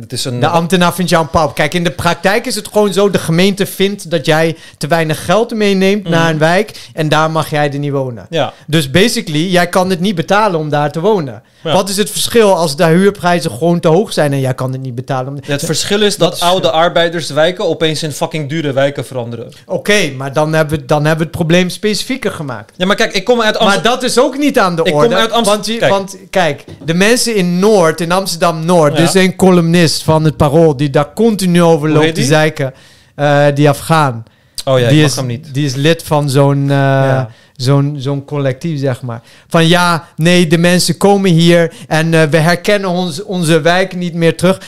Het 0.00 0.12
is 0.12 0.24
een... 0.24 0.40
De 0.40 0.46
ambtenaar 0.46 0.94
vindt 0.94 1.10
jou 1.10 1.26
een. 1.32 1.52
Kijk, 1.52 1.74
in 1.74 1.84
de 1.84 1.90
praktijk 1.90 2.46
is 2.46 2.54
het 2.54 2.68
gewoon 2.72 2.92
zo: 2.92 3.10
de 3.10 3.18
gemeente 3.18 3.66
vindt 3.66 4.10
dat 4.10 4.26
jij 4.26 4.56
te 4.78 4.86
weinig 4.86 5.24
geld 5.24 5.54
meeneemt 5.54 6.08
naar 6.08 6.30
een 6.30 6.38
wijk 6.38 6.88
en 6.92 7.08
daar 7.08 7.30
mag 7.30 7.50
jij 7.50 7.72
er 7.72 7.78
niet 7.78 7.90
wonen. 7.92 8.26
ja. 8.30 8.52
Dus 8.66 8.90
basically, 8.90 9.46
jij 9.50 9.66
kan 9.68 9.90
het 9.90 10.00
niet 10.00 10.14
betalen 10.14 10.60
om 10.60 10.68
daar 10.68 10.90
te 10.92 11.00
wonen. 11.00 11.42
Ja. 11.62 11.72
Wat 11.72 11.88
is 11.88 11.96
het 11.96 12.10
verschil 12.10 12.56
als 12.56 12.76
de 12.76 12.84
huurprijzen 12.84 13.50
gewoon 13.50 13.80
te 13.80 13.88
hoog 13.88 14.12
zijn 14.12 14.32
en 14.32 14.40
jij 14.40 14.54
kan 14.54 14.72
het 14.72 14.80
niet 14.80 14.94
betalen? 14.94 15.32
Om... 15.32 15.38
Het 15.46 15.64
verschil 15.64 16.02
is 16.02 16.16
dat, 16.16 16.40
oude 16.40 16.70
arbeiderswijken 16.70 17.64
opeens 17.68 18.02
in 18.02 18.12
fucking 18.12 18.48
dure 18.48 18.72
wijken 18.72 19.04
veranderen. 19.06 19.52
Oké, 19.66 20.10
maar 20.16 20.32
dan 20.32 20.52
hebben, 20.52 20.78
we, 20.78 20.84
dan 20.86 20.98
hebben 21.04 21.18
we 21.18 21.22
het 21.24 21.36
probleem 21.36 21.68
specifieker 21.70 22.30
gemaakt. 22.30 22.74
Ja, 22.76 22.86
maar 22.86 22.96
kijk, 22.96 23.12
ik 23.12 23.24
kom 23.24 23.40
uit 23.40 23.56
Amsterdam. 23.56 23.82
Maar 23.90 24.00
dat 24.00 24.02
is 24.10 24.18
ook 24.18 24.38
niet 24.38 24.58
aan 24.58 24.76
de 24.76 24.82
Ik 24.82 24.92
kom 24.92 25.00
orde. 25.02 25.14
uit 25.14 25.32
Amsterdam- 25.32 25.50
Want, 25.50 25.78
kijk. 25.78 25.90
want 25.92 26.16
kijk, 26.30 26.64
de 26.84 26.94
mensen 26.94 27.34
in 27.34 27.58
Noord, 27.58 28.00
in 28.00 28.12
Amsterdam-Noord, 28.12 28.92
Ja. 28.92 28.98
er 28.98 29.04
is 29.04 29.14
een 29.14 29.36
columnist 29.36 29.80
van 29.90 30.24
het 30.24 30.36
Parool 30.36 30.76
die 30.76 30.90
daar 30.90 31.12
continu 31.12 31.62
over 31.62 31.88
loopt 31.90 32.06
te 32.06 32.12
die? 32.12 32.24
zeiken. 32.24 32.72
eh, 33.14 33.46
die 33.54 33.68
Afghaan. 33.68 34.24
Oh 34.64 34.78
ja, 34.78 34.88
die, 34.88 34.98
ik 35.00 35.04
is, 35.06 35.16
hem 35.16 35.26
niet. 35.26 35.54
die 35.54 35.64
is 35.64 35.74
lid 35.74 36.02
van 36.02 36.30
zo'n 36.30 36.62
eh, 36.62 36.76
Ja. 36.76 37.30
zo'n 37.56 37.94
zo'n 37.98 38.24
collectief, 38.24 38.78
zeg 38.80 39.02
maar. 39.02 39.20
Van 39.48 39.66
ja, 39.68 40.04
nee, 40.16 40.46
de 40.46 40.58
mensen 40.58 40.96
komen 40.96 41.30
hier 41.30 41.72
en 41.88 42.14
eh, 42.14 42.22
we 42.22 42.36
herkennen 42.36 42.90
ons, 42.90 43.22
onze 43.22 43.60
wijk 43.60 43.94
niet 43.96 44.14
meer 44.14 44.36
terug. 44.36 44.60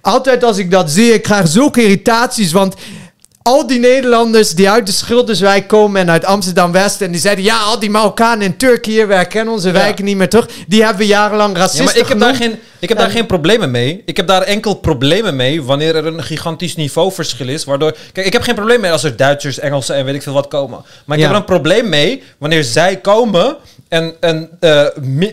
Altijd 0.00 0.44
als 0.44 0.58
ik 0.58 0.70
dat 0.70 0.90
zie, 0.90 1.12
ik 1.12 1.22
krijg 1.22 1.48
zulke 1.48 1.82
irritaties, 1.82 2.52
want 2.52 2.74
al 3.46 3.66
die 3.66 3.78
Nederlanders 3.78 4.50
die 4.54 4.70
uit 4.70 4.86
de 4.86 4.92
Schilderswijk 4.92 5.68
komen 5.68 6.00
en 6.00 6.10
uit 6.10 6.24
Amsterdam-West 6.24 7.00
en 7.00 7.10
die 7.10 7.20
zeiden, 7.20 7.44
ja, 7.44 7.58
al 7.60 7.78
die 7.78 7.90
Marokkanen 7.90 8.44
in 8.46 8.56
Turkije, 8.56 9.06
we 9.06 9.14
herkennen 9.14 9.52
onze 9.54 9.66
Ja. 9.66 9.72
wijken 9.72 10.04
niet 10.04 10.16
meer 10.16 10.28
terug. 10.28 10.48
Die 10.68 10.80
hebben 10.82 10.98
we 10.98 11.06
jarenlang 11.06 11.52
Ja, 11.54 11.58
racisten 11.58 11.84
maar 11.84 11.96
ik 11.96 12.06
heb, 12.08 12.18
daar 12.18 12.34
geen, 12.34 12.58
ik 12.78 12.88
heb 12.88 12.98
daar 12.98 13.06
En- 13.06 13.12
geen 13.12 13.26
problemen 13.26 13.70
mee. 13.70 14.02
Ik 14.04 14.16
heb 14.16 14.26
daar 14.26 14.42
enkel 14.42 14.74
problemen 14.74 15.36
mee 15.36 15.62
wanneer 15.62 15.96
er 15.96 16.06
een 16.06 16.22
gigantisch 16.22 16.76
niveauverschil 16.76 17.48
is. 17.48 17.64
Waardoor, 17.64 17.96
kijk, 18.12 18.26
ik 18.26 18.32
heb 18.32 18.42
geen 18.42 18.54
probleem 18.54 18.80
mee 18.80 18.92
als 18.92 19.04
er 19.04 19.16
Duitsers, 19.16 19.58
Engelsen 19.58 19.94
en 19.96 20.04
weet 20.04 20.14
ik 20.14 20.22
veel 20.22 20.32
wat 20.32 20.48
komen. 20.48 20.84
Maar 21.04 21.16
ik 21.16 21.22
Ja. 21.22 21.28
heb 21.28 21.30
er 21.30 21.42
een 21.42 21.60
probleem 21.60 21.88
mee 21.88 22.22
wanneer 22.38 22.64
zij 22.64 22.96
komen 22.96 23.56
en, 23.88 24.14
en 24.20 24.48
eh, 24.60 24.84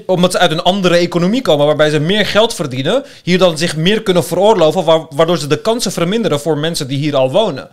omdat 0.05 0.31
ze 0.31 0.37
uit 0.39 0.51
een 0.51 0.61
andere 0.61 0.95
economie 0.95 1.41
komen, 1.41 1.65
waarbij 1.65 1.89
ze 1.89 1.99
meer 1.99 2.25
geld 2.25 2.53
verdienen, 2.53 3.03
hier 3.23 3.37
dan 3.37 3.57
zich 3.57 3.75
meer 3.75 4.01
kunnen 4.03 4.23
veroorloven, 4.25 4.83
wa- 4.83 5.05
waardoor 5.09 5.37
ze 5.37 5.47
de 5.47 5.61
kansen 5.61 5.91
verminderen 5.91 6.39
voor 6.39 6.57
mensen 6.57 6.87
die 6.87 6.97
hier 6.97 7.15
al 7.15 7.31
wonen. 7.31 7.69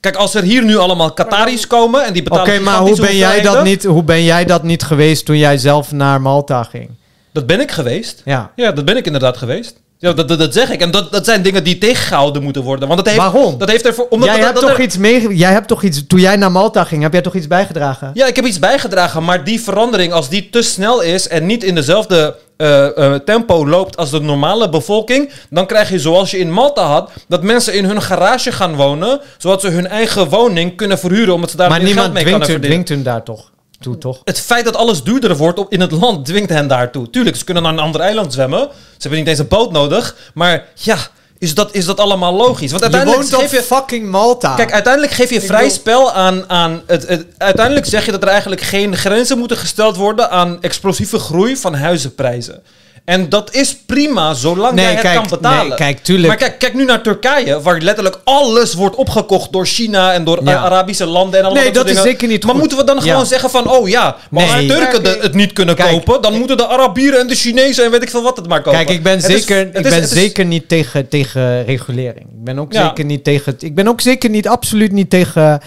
Kijk, 0.00 0.16
als 0.16 0.34
er 0.34 0.42
hier 0.42 0.64
nu 0.64 0.76
allemaal 0.76 1.12
Qataris 1.12 1.66
komen 1.66 2.04
en 2.04 2.12
die 2.12 2.22
Oké, 2.22 2.30
betalen 2.30 2.62
maar 2.62 2.78
hoe 2.78 3.00
ben, 3.00 3.16
jij 3.16 3.40
dat 3.40 3.64
niet, 3.64 3.84
hoe 3.84 4.02
ben 4.02 4.24
jij 4.24 4.44
dat 4.44 4.62
niet 4.62 4.82
geweest 4.82 5.24
toen 5.24 5.38
jij 5.38 5.58
zelf 5.58 5.92
naar 5.92 6.20
Malta 6.20 6.62
ging? 6.62 6.90
Dat 7.32 7.46
ben 7.46 7.60
ik 7.60 7.70
geweest. 7.70 8.22
Ja. 8.24 8.50
Ja, 8.56 8.72
dat 8.72 8.84
ben 8.84 8.96
ik 8.96 9.06
inderdaad 9.06 9.36
geweest. 9.36 9.80
Ja, 9.98 10.12
dat, 10.12 10.28
dat, 10.28 10.38
dat 10.38 10.52
zeg 10.52 10.70
ik. 10.70 10.80
En 10.80 10.90
dat, 10.90 11.12
dat 11.12 11.24
zijn 11.24 11.42
dingen 11.42 11.64
die 11.64 11.78
tegengehouden 11.78 12.42
moeten 12.42 12.62
worden. 12.62 12.88
Want 12.88 13.04
dat 13.04 13.08
heeft, 13.14 13.20
Waarom? 13.32 13.58
Dat 13.58 13.70
heeft 13.70 13.86
ervoor... 13.86 14.06
Omdat 14.10 14.28
jij, 14.28 14.36
dat- 14.36 14.44
hebt 14.46 14.60
dat 14.60 14.68
toch 14.68 14.78
er- 14.78 14.84
iets 14.84 14.96
mee, 14.96 15.36
jij 15.36 15.52
hebt 15.52 15.68
toch 15.68 15.82
iets, 15.82 16.06
toen 16.06 16.20
jij 16.20 16.36
naar 16.36 16.52
Malta 16.52 16.84
ging, 16.84 17.02
heb 17.02 17.12
jij 17.12 17.22
toch 17.22 17.34
iets 17.34 17.46
bijgedragen? 17.46 18.10
Ja, 18.14 18.26
ik 18.26 18.36
heb 18.36 18.44
iets 18.44 18.58
bijgedragen, 18.58 19.24
maar 19.24 19.44
die 19.44 19.60
verandering, 19.60 20.12
als 20.12 20.28
die 20.28 20.50
te 20.50 20.62
snel 20.62 21.00
is 21.00 21.28
en 21.28 21.46
niet 21.46 21.64
in 21.64 21.74
dezelfde 21.74 22.36
eh, 22.60 23.14
eh, 23.14 23.20
tempo 23.20 23.68
loopt 23.68 23.96
als 23.96 24.10
de 24.10 24.20
normale 24.20 24.68
bevolking, 24.68 25.30
dan 25.50 25.66
krijg 25.66 25.90
je 25.90 25.98
zoals 25.98 26.30
je 26.30 26.38
in 26.38 26.52
Malta 26.52 26.86
had, 26.86 27.10
dat 27.28 27.42
mensen 27.42 27.74
in 27.74 27.84
hun 27.84 28.02
garage 28.02 28.52
gaan 28.52 28.74
wonen, 28.74 29.20
zodat 29.38 29.60
ze 29.60 29.68
hun 29.68 29.86
eigen 29.86 30.28
woning 30.28 30.76
kunnen 30.76 30.98
verhuren, 30.98 31.34
omdat 31.34 31.50
ze 31.50 31.56
daar 31.56 31.68
maar 31.68 31.78
meer 31.78 31.86
niemand 31.86 32.06
geld 32.06 32.14
mee 32.24 32.32
kunnen 32.32 32.48
verdienen. 32.48 32.70
dwingt 32.70 32.88
hun 32.88 33.02
daar 33.02 33.22
toch 33.22 33.50
toe, 33.80 33.98
toch? 33.98 34.20
Het 34.24 34.40
feit 34.40 34.64
dat 34.64 34.76
alles 34.76 35.02
duurder 35.02 35.36
wordt 35.36 35.58
op, 35.58 35.72
in 35.72 35.80
het 35.80 35.90
land 35.90 36.26
dwingt 36.26 36.50
hen 36.50 36.68
daartoe. 36.68 37.10
Tuurlijk, 37.10 37.36
ze 37.36 37.44
kunnen 37.44 37.62
naar 37.62 37.72
een 37.72 37.78
ander 37.78 38.00
eiland 38.00 38.32
zwemmen. 38.32 38.68
Ze 38.70 38.96
hebben 38.98 39.18
niet 39.18 39.28
eens 39.28 39.38
een 39.38 39.48
boot 39.48 39.72
nodig. 39.72 40.16
Maar 40.34 40.64
ja, 40.74 40.96
is 41.40 41.54
dat, 41.54 41.74
is 41.74 41.84
dat 41.84 42.00
allemaal 42.00 42.32
logisch? 42.32 42.70
Want 42.70 42.84
Je 42.84 42.90
uiteindelijk 42.90 43.22
woont 43.22 43.34
op 43.34 43.40
geef 43.40 43.60
je... 43.60 43.74
fucking 43.74 44.10
Malta. 44.10 44.54
Kijk, 44.54 44.72
uiteindelijk 44.72 45.12
geef 45.12 45.30
je 45.30 45.34
Ik 45.34 45.46
vrij 45.46 45.68
spel 45.68 46.12
aan... 46.12 46.44
aan 46.48 46.82
het, 46.86 47.08
het, 47.08 47.26
uiteindelijk 47.38 47.86
zeg 47.86 48.04
je 48.04 48.10
dat 48.10 48.22
er 48.22 48.28
eigenlijk 48.28 48.60
geen 48.60 48.96
grenzen 48.96 49.38
moeten 49.38 49.56
gesteld 49.56 49.96
worden... 49.96 50.30
aan 50.30 50.62
explosieve 50.62 51.18
groei 51.18 51.56
van 51.56 51.74
huizenprijzen. 51.74 52.62
En 53.04 53.28
dat 53.28 53.54
is 53.54 53.76
prima, 53.86 54.34
zolang 54.34 54.74
Nee, 54.74 54.84
jij 54.84 54.92
het 54.92 55.02
kijk, 55.02 55.14
kan 55.14 55.26
betalen. 55.30 55.66
nee, 55.68 55.76
kijk, 55.76 55.98
tuurlijk. 55.98 56.26
Maar 56.28 56.36
kijk, 56.36 56.58
kijk 56.58 56.74
nu 56.74 56.84
naar 56.84 57.02
Turkije, 57.02 57.60
waar 57.62 57.80
letterlijk 57.80 58.20
alles 58.24 58.74
wordt 58.74 58.96
opgekocht 58.96 59.52
door 59.52 59.66
China 59.66 60.12
en 60.12 60.24
door 60.24 60.40
Ja. 60.44 60.56
Arabische 60.56 61.06
landen 61.06 61.38
en 61.38 61.44
allemaal 61.44 61.62
Nee, 61.62 61.72
dat, 61.72 61.84
is 61.86 61.90
dingen. 61.90 62.08
zeker 62.08 62.28
niet 62.28 62.40
Maar 62.42 62.50
goed. 62.50 62.60
moeten 62.60 62.78
we 62.78 62.84
dan 62.84 62.96
Ja. 62.96 63.02
gewoon 63.10 63.26
zeggen 63.26 63.50
van, 63.50 63.68
oh 63.70 63.88
ja, 63.88 64.16
maar 64.30 64.42
als 64.42 64.54
de 64.54 64.66
Turken 64.66 65.02
de- 65.04 65.18
het 65.20 65.34
niet 65.34 65.52
kunnen 65.52 65.74
Kijk, 65.74 65.90
kopen, 66.04 66.22
dan 66.22 66.38
moeten 66.38 66.56
de 66.56 66.66
Arabieren 66.66 67.20
en 67.20 67.26
de 67.26 67.34
Chinezen 67.34 67.84
en 67.84 67.90
weet 67.90 68.02
ik 68.02 68.10
veel 68.10 68.22
wat 68.22 68.36
het 68.36 68.48
maar 68.48 68.62
kopen. 68.62 68.78
Kijk, 68.84 68.90
ik 68.90 69.02
ben 69.02 69.12
Het 69.12 69.24
zeker, 69.24 69.60
ik 69.60 69.74
is- 69.84 69.90
ben 69.90 70.02
is- 70.02 70.10
zeker 70.10 70.44
niet 70.44 70.68
tegen, 70.68 71.08
tegen 71.08 71.64
regulering. 71.64 72.16
Ik 72.20 72.44
ben 72.44 72.58
ook 72.58 72.72
Ja. 72.72 72.86
zeker 72.86 73.04
niet 73.04 73.24
tegen. 73.24 73.54
Ik 73.58 73.74
ben 73.74 73.88
ook 73.88 74.00
zeker 74.00 74.30
niet, 74.30 74.48
absoluut 74.48 74.92
niet 74.92 75.10
tegen 75.10 75.60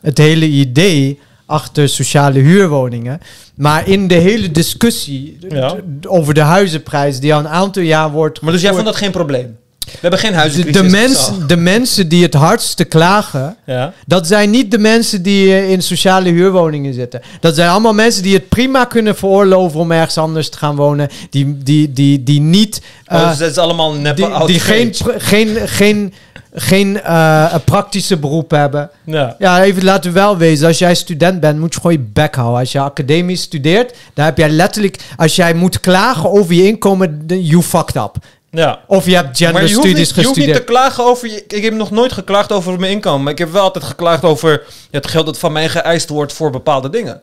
het 0.00 0.18
hele 0.18 0.46
idee 0.46 1.18
achter 1.46 1.88
sociale 1.88 2.38
huurwoningen. 2.38 3.20
Maar 3.54 3.88
in 3.88 4.08
de 4.08 4.14
hele 4.14 4.50
discussie 4.50 5.38
Ja. 5.48 5.76
over 6.08 6.34
de 6.34 6.40
huizenprijs 6.40 7.20
die 7.20 7.34
al 7.34 7.40
een 7.40 7.48
aantal 7.48 7.82
jaar 7.82 8.10
wordt. 8.10 8.40
Maar 8.40 8.52
dus 8.52 8.62
jij 8.62 8.72
vond 8.72 8.84
dat 8.84 8.96
geen 8.96 9.10
probleem? 9.10 9.56
We 9.92 9.98
hebben 10.00 10.20
geen 10.20 10.30
de, 10.30 10.36
huizencrisis. 10.36 11.26
de, 11.26 11.46
de 11.46 11.56
mensen 11.56 12.08
die 12.08 12.22
het 12.22 12.34
hardste 12.34 12.84
klagen. 12.84 13.56
Ja. 13.66 13.92
Dat 14.06 14.26
zijn 14.26 14.50
niet 14.50 14.70
de 14.70 14.78
mensen 14.78 15.22
die 15.22 15.52
eh, 15.52 15.70
in 15.70 15.82
sociale 15.82 16.30
huurwoningen 16.30 16.94
zitten. 16.94 17.20
Dat 17.40 17.54
zijn 17.54 17.70
allemaal 17.70 17.94
mensen 17.94 18.22
die 18.22 18.34
het 18.34 18.48
prima 18.48 18.84
kunnen 18.84 19.16
veroorloven 19.16 19.80
om 19.80 19.92
ergens 19.92 20.18
anders 20.18 20.48
te 20.48 20.58
gaan 20.58 20.76
wonen. 20.76 21.08
Die, 21.30 21.58
die, 21.62 21.92
die, 21.92 22.22
die 22.22 22.40
niet. 22.40 22.80
Oh, 23.06 23.20
eh, 23.20 23.28
dus 23.28 23.38
dat 23.38 23.50
is 23.50 23.58
allemaal 23.58 23.92
neppe 23.92 24.32
die, 24.36 24.46
die 24.46 24.60
geen, 24.60 24.94
geen, 25.18 25.68
geen, 25.68 26.14
geen 26.54 27.02
eh, 27.02 27.54
praktische 27.64 28.16
beroep 28.16 28.50
hebben. 28.50 28.90
Ja. 29.04 29.36
Ja, 29.38 29.62
even 29.62 29.84
laten 29.84 30.12
we 30.12 30.18
wel 30.18 30.36
wezen. 30.36 30.66
Als 30.66 30.78
jij 30.78 30.94
student 30.94 31.40
bent, 31.40 31.58
moet 31.58 31.74
je 31.74 31.80
gewoon 31.80 31.96
je 31.96 32.10
bek 32.12 32.34
houden. 32.34 32.60
Als 32.60 32.72
je 32.72 32.80
academisch 32.80 33.42
studeert, 33.42 33.94
dan 34.14 34.24
heb 34.24 34.38
jij 34.38 34.48
letterlijk... 34.48 34.98
Als 35.16 35.36
jij 35.36 35.54
moet 35.54 35.80
klagen 35.80 36.30
over 36.30 36.54
je 36.54 36.66
inkomen, 36.66 37.24
you 37.26 37.62
fucked 37.62 37.96
up. 37.96 38.16
Ja. 38.56 38.80
Of 38.86 39.06
je 39.06 39.14
hebt 39.14 39.36
genderstudies 39.36 39.94
niet, 39.94 40.14
je 40.14 40.22
hoeft 40.24 40.36
niet 40.36 40.46
te 40.46 40.52
gestudeerd. 40.52 40.64
klagen 40.64 41.04
over 41.04 41.28
je... 41.28 41.44
Ik 41.48 41.62
heb 41.64 41.74
nog 41.74 41.90
nooit 41.90 42.12
geklaagd 42.12 42.52
over 42.52 42.80
mijn 42.80 42.92
inkomen. 42.92 43.22
Maar 43.22 43.32
ik 43.32 43.38
heb 43.38 43.52
wel 43.52 43.62
altijd 43.62 43.84
geklaagd 43.84 44.24
over 44.24 44.62
het 44.90 45.06
geld 45.06 45.26
dat 45.26 45.38
van 45.38 45.52
mij 45.52 45.68
geëist 45.68 46.08
wordt 46.08 46.32
voor 46.32 46.50
bepaalde 46.50 46.90
dingen. 46.90 47.20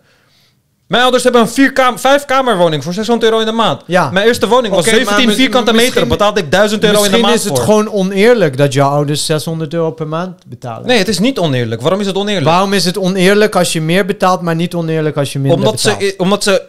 Mijn 0.87 1.03
ouders 1.03 1.23
hebben 1.23 1.41
een 1.41 1.49
vier 1.49 1.73
kam 1.73 1.99
vijf 1.99 2.25
kamerwoning 2.25 2.83
voor 2.83 2.93
600 2.93 3.31
euro 3.31 3.39
in 3.41 3.45
de 3.49 3.51
maand. 3.57 3.81
Ja. 3.87 4.09
Mijn 4.11 4.25
eerste 4.27 4.47
woning 4.47 4.73
was 4.73 4.85
Oké, 4.87 4.89
maar 4.95 4.99
17 5.05 5.27
mis- 5.27 5.35
vierkante 5.35 5.71
meter. 5.71 5.85
misschien- 5.85 6.07
Betaalde 6.07 6.39
ik 6.39 6.51
1000 6.51 6.83
euro 6.83 6.95
in 6.95 7.03
de 7.03 7.09
Misschien 7.09 7.25
maand 7.29 7.39
is 7.39 7.43
het 7.49 7.57
voor. 7.57 7.65
gewoon 7.65 7.91
oneerlijk 7.91 8.57
dat 8.57 8.73
jouw 8.73 8.89
ouders 8.89 9.25
600 9.25 9.73
euro 9.73 9.91
per 9.91 10.07
maand 10.07 10.41
betalen. 10.47 10.87
Nee, 10.87 10.97
het 10.97 11.07
is 11.07 11.19
niet 11.19 11.39
oneerlijk. 11.39 11.81
Waarom 11.81 11.99
is 11.99 12.05
het 12.07 12.15
oneerlijk? 12.15 12.45
Waarom 12.45 12.73
is 12.73 12.85
het 12.85 12.97
oneerlijk 12.97 13.55
als 13.55 13.73
je 13.73 13.81
meer 13.81 14.05
betaalt, 14.05 14.41
maar 14.41 14.55
niet 14.55 14.73
oneerlijk 14.73 15.17
als 15.17 15.33
je 15.33 15.39
minder 15.39 15.57
Omdat 15.57 15.73
betaalt? 15.81 16.01
ze, 16.01 16.13
omdat 16.17 16.43
ze 16.43 16.61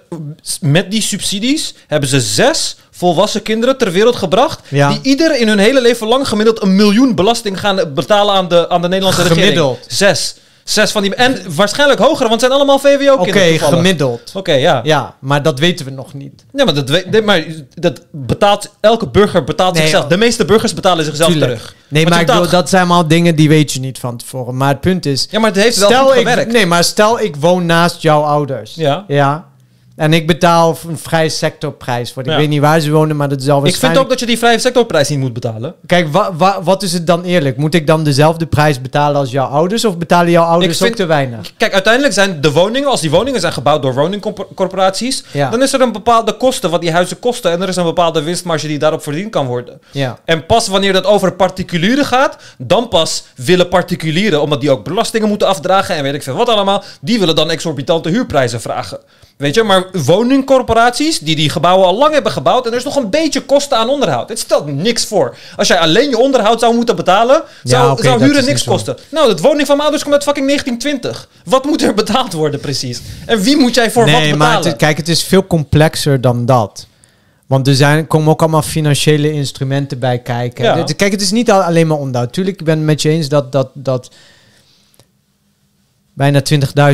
met 0.60 0.90
die 0.90 1.02
subsidies 1.02 1.74
hebben 1.86 2.08
ze 2.08 2.20
zes 2.20 2.76
volwassen 2.96 3.42
kinderen 3.42 3.78
ter 3.78 3.92
wereld 3.92 4.16
gebracht. 4.16 4.60
Ja. 4.68 4.88
Die 4.88 4.98
ieder 5.02 5.36
in 5.40 5.48
hun 5.48 5.58
hele 5.58 5.80
leven 5.80 6.06
lang 6.06 6.28
gemiddeld 6.28 6.62
een 6.62 6.76
miljoen 6.76 7.14
belasting 7.14 7.60
gaan 7.60 7.80
betalen 7.94 8.34
aan 8.34 8.48
de, 8.48 8.68
aan 8.68 8.82
de 8.82 8.88
Nederlandse 8.88 9.22
regering. 9.22 9.46
Gemiddeld. 9.46 9.78
Zes. 9.88 10.34
Zes 10.64 10.90
van 10.90 11.02
die. 11.02 11.14
En 11.14 11.42
waarschijnlijk 11.54 12.00
hoger, 12.00 12.18
want 12.28 12.30
het 12.30 12.40
zijn 12.40 12.52
allemaal 12.52 12.76
Oké, 12.76 12.88
VWO-kinderen. 12.98 13.58
gemiddeld. 13.68 14.30
Oké, 14.34 14.52
ja. 14.52 14.58
ja. 14.74 14.80
Ja, 14.84 15.14
maar 15.20 15.42
dat 15.42 15.58
weten 15.58 15.84
we 15.84 15.90
nog 15.92 16.14
niet. 16.14 16.44
maar, 16.52 16.74
dat, 16.74 16.88
weet- 16.88 17.10
nee, 17.10 17.22
maar 17.22 17.44
dat 17.74 18.00
betaalt. 18.10 18.70
Elke 18.80 19.08
burger 19.08 19.44
betaalt 19.44 19.72
Nee, 19.74 19.82
zichzelf. 19.82 20.06
De 20.06 20.16
meeste 20.16 20.44
burgers 20.44 20.74
betalen 20.74 21.04
zichzelf 21.04 21.30
Tuurlijk. 21.30 21.52
terug. 21.52 21.74
Nee, 21.88 22.06
maar 22.06 22.20
ik 22.20 22.26
bedoel, 22.26 22.48
dat 22.48 22.68
zijn 22.68 22.82
allemaal 22.82 23.08
dingen 23.08 23.36
die 23.36 23.48
weet 23.48 23.72
je 23.72 23.80
niet 23.80 23.98
van 23.98 24.16
tevoren. 24.16 24.56
Maar 24.56 24.68
het 24.68 24.80
punt 24.80 25.06
is... 25.06 25.26
Ja, 25.30 25.38
maar 25.40 25.50
het 25.52 25.62
heeft 25.62 25.76
wel 25.88 26.04
goed 26.06 26.14
ik, 26.14 26.28
gewerkt. 26.28 26.52
nee, 26.52 26.66
maar 26.66 26.84
stel 26.84 27.20
ik 27.20 27.36
woon 27.36 27.66
naast 27.66 28.02
jouw 28.02 28.22
ouders. 28.22 28.74
Ja. 28.74 29.04
Ja. 29.08 29.44
En 29.96 30.12
ik 30.12 30.26
betaal 30.26 30.76
een 30.88 30.98
vrij 30.98 31.28
sectorprijs. 31.28 32.14
Want 32.14 32.26
ik 32.26 32.32
Ja. 32.32 32.38
weet 32.38 32.48
niet 32.48 32.60
waar 32.60 32.80
ze 32.80 32.90
wonen, 32.90 33.16
maar 33.16 33.28
dat 33.28 33.40
is 33.40 33.48
al 33.48 33.56
Ik 33.56 33.60
vind 33.62 33.70
waarschijnlijk... 33.70 34.04
ook 34.04 34.10
dat 34.10 34.20
je 34.20 34.26
die 34.26 34.38
vrije 34.38 34.58
sectorprijs 34.58 35.08
niet 35.08 35.18
moet 35.18 35.32
betalen. 35.32 35.74
Kijk, 35.86 36.12
wa, 36.12 36.34
wa- 36.36 36.62
wat 36.62 36.82
is 36.82 36.92
het 36.92 37.06
dan 37.06 37.22
eerlijk? 37.22 37.56
Moet 37.56 37.74
ik 37.74 37.86
dan 37.86 38.04
dezelfde 38.04 38.46
prijs 38.46 38.80
betalen 38.80 39.20
als 39.20 39.30
jouw 39.30 39.46
ouders? 39.46 39.84
Of 39.84 39.98
betalen 39.98 40.30
jouw 40.30 40.44
ouders 40.44 40.72
Ik 40.72 40.78
vind- 40.78 40.90
ook 40.90 40.96
te 40.96 41.06
weinig? 41.06 41.52
Kijk, 41.56 41.72
uiteindelijk 41.72 42.14
zijn 42.14 42.40
de 42.40 42.52
woningen, 42.52 42.88
als 42.90 43.00
die 43.00 43.10
woningen 43.10 43.40
zijn 43.40 43.52
gebouwd 43.52 43.82
door 43.82 43.94
woningcorporaties, 43.94 45.24
Ja. 45.32 45.50
dan 45.50 45.62
is 45.62 45.72
er 45.72 45.80
een 45.80 45.92
bepaalde 45.92 46.32
kosten 46.36 46.70
wat 46.70 46.80
die 46.80 46.92
huizen 46.92 47.18
kosten 47.18 47.50
en 47.50 47.62
er 47.62 47.68
is 47.68 47.76
een 47.76 47.84
bepaalde 47.84 48.22
winstmarge 48.22 48.66
die 48.66 48.78
daarop 48.78 49.02
verdiend 49.02 49.30
kan 49.30 49.46
worden. 49.46 49.80
Ja. 49.90 50.18
En 50.24 50.46
pas 50.46 50.68
wanneer 50.68 50.92
dat 50.92 51.04
over 51.04 51.32
particulieren 51.32 52.04
gaat, 52.04 52.36
dan 52.58 52.88
pas 52.88 53.24
willen 53.36 53.68
particulieren, 53.68 54.42
omdat 54.42 54.60
die 54.60 54.70
ook 54.70 54.84
belastingen 54.84 55.28
moeten 55.28 55.48
afdragen 55.48 55.94
en 55.96 56.02
weet 56.02 56.14
ik 56.14 56.22
veel 56.22 56.36
wat 56.36 56.48
allemaal, 56.48 56.82
die 57.00 57.18
willen 57.18 57.34
dan 57.36 57.50
exorbitante 57.50 58.08
huurprijzen 58.08 58.60
vragen. 58.60 58.98
Weet 59.36 59.54
je, 59.54 59.62
maar 59.62 59.84
woningcorporaties 59.92 61.18
die 61.18 61.36
die 61.36 61.50
gebouwen 61.50 61.86
al 61.86 61.96
lang 61.96 62.12
hebben 62.12 62.32
gebouwd 62.32 62.66
en 62.66 62.72
er 62.72 62.78
is 62.78 62.84
nog 62.84 62.96
een 62.96 63.10
beetje 63.10 63.40
kosten 63.40 63.78
aan 63.78 63.88
onderhoud. 63.88 64.28
Het 64.28 64.38
stelt 64.38 64.66
niks 64.66 65.04
voor. 65.04 65.36
Als 65.56 65.68
jij 65.68 65.78
alleen 65.78 66.10
je 66.10 66.18
onderhoud 66.18 66.60
zou 66.60 66.74
moeten 66.74 66.96
betalen, 66.96 67.42
zou, 67.62 67.90
oké, 67.90 68.02
zou 68.02 68.22
huren 68.22 68.44
niks 68.44 68.62
zo. 68.62 68.70
kosten. 68.70 68.96
Nou, 69.08 69.28
het 69.28 69.40
woning 69.40 69.66
van 69.66 69.76
mijn 69.76 69.80
ouders 69.80 70.02
komt 70.02 70.14
uit 70.14 70.24
fucking 70.24 70.46
1920. 70.46 71.28
Wat 71.44 71.64
moet 71.64 71.82
er 71.82 71.94
betaald 71.94 72.32
worden 72.32 72.60
precies? 72.60 73.00
En 73.26 73.40
wie 73.40 73.56
moet 73.56 73.74
jij 73.74 73.90
voor 73.90 74.04
wat 74.04 74.20
nee, 74.20 74.34
maar 74.34 74.48
betalen? 74.48 74.68
het, 74.68 74.76
kijk, 74.76 74.96
het 74.96 75.08
is 75.08 75.22
veel 75.22 75.46
complexer 75.46 76.20
dan 76.20 76.46
dat. 76.46 76.86
Want 77.46 77.68
er 77.68 77.74
zijn, 77.74 78.06
komen 78.06 78.28
ook 78.28 78.40
allemaal 78.40 78.62
financiële 78.62 79.32
instrumenten 79.32 79.98
bij 79.98 80.18
kijken. 80.18 80.64
Ja. 80.64 80.84
Kijk, 80.96 81.12
het 81.12 81.20
is 81.20 81.30
niet 81.30 81.50
al- 81.50 81.62
alleen 81.62 81.86
maar 81.86 81.98
onderhoud. 81.98 82.32
Tuurlijk, 82.32 82.60
ik 82.60 82.64
ben 82.64 82.76
het 82.76 82.86
met 82.86 83.02
je 83.02 83.08
eens 83.08 83.28
dat, 83.28 83.52
dat, 83.52 83.70
dat 83.74 84.10
bijna 86.14 86.42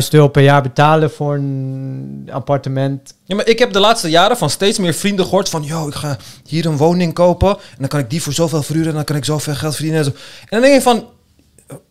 20.000 0.01 0.07
euro 0.09 0.27
per 0.27 0.43
jaar 0.43 0.61
betalen 0.61 1.11
voor 1.11 1.33
een 1.33 2.29
appartement. 2.31 3.13
Ja, 3.23 3.35
maar 3.35 3.47
ik 3.47 3.59
heb 3.59 3.73
de 3.73 3.79
laatste 3.79 4.09
jaren 4.09 4.37
van 4.37 4.49
steeds 4.49 4.77
meer 4.77 4.93
vrienden 4.93 5.25
gehoord 5.25 5.49
van... 5.49 5.63
...yo, 5.63 5.87
ik 5.87 5.93
ga 5.93 6.17
hier 6.45 6.65
een 6.65 6.77
woning 6.77 7.13
kopen... 7.13 7.49
...en 7.49 7.77
dan 7.77 7.87
kan 7.87 7.99
ik 7.99 8.09
die 8.09 8.21
voor 8.21 8.33
zoveel 8.33 8.63
verhuren... 8.63 8.89
...en 8.89 8.95
dan 8.95 9.03
kan 9.03 9.15
ik 9.15 9.25
zoveel 9.25 9.55
geld 9.55 9.75
verdienen 9.75 9.99
en 9.99 10.05
zo. 10.05 10.11
En 10.39 10.47
dan 10.49 10.61
denk 10.61 10.73
je 10.73 10.81
van... 10.81 11.05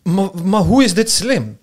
Maar, 0.02 0.28
maar 0.44 0.62
hoe 0.62 0.84
is 0.84 0.94
dit 0.94 1.10
slim? 1.10 1.58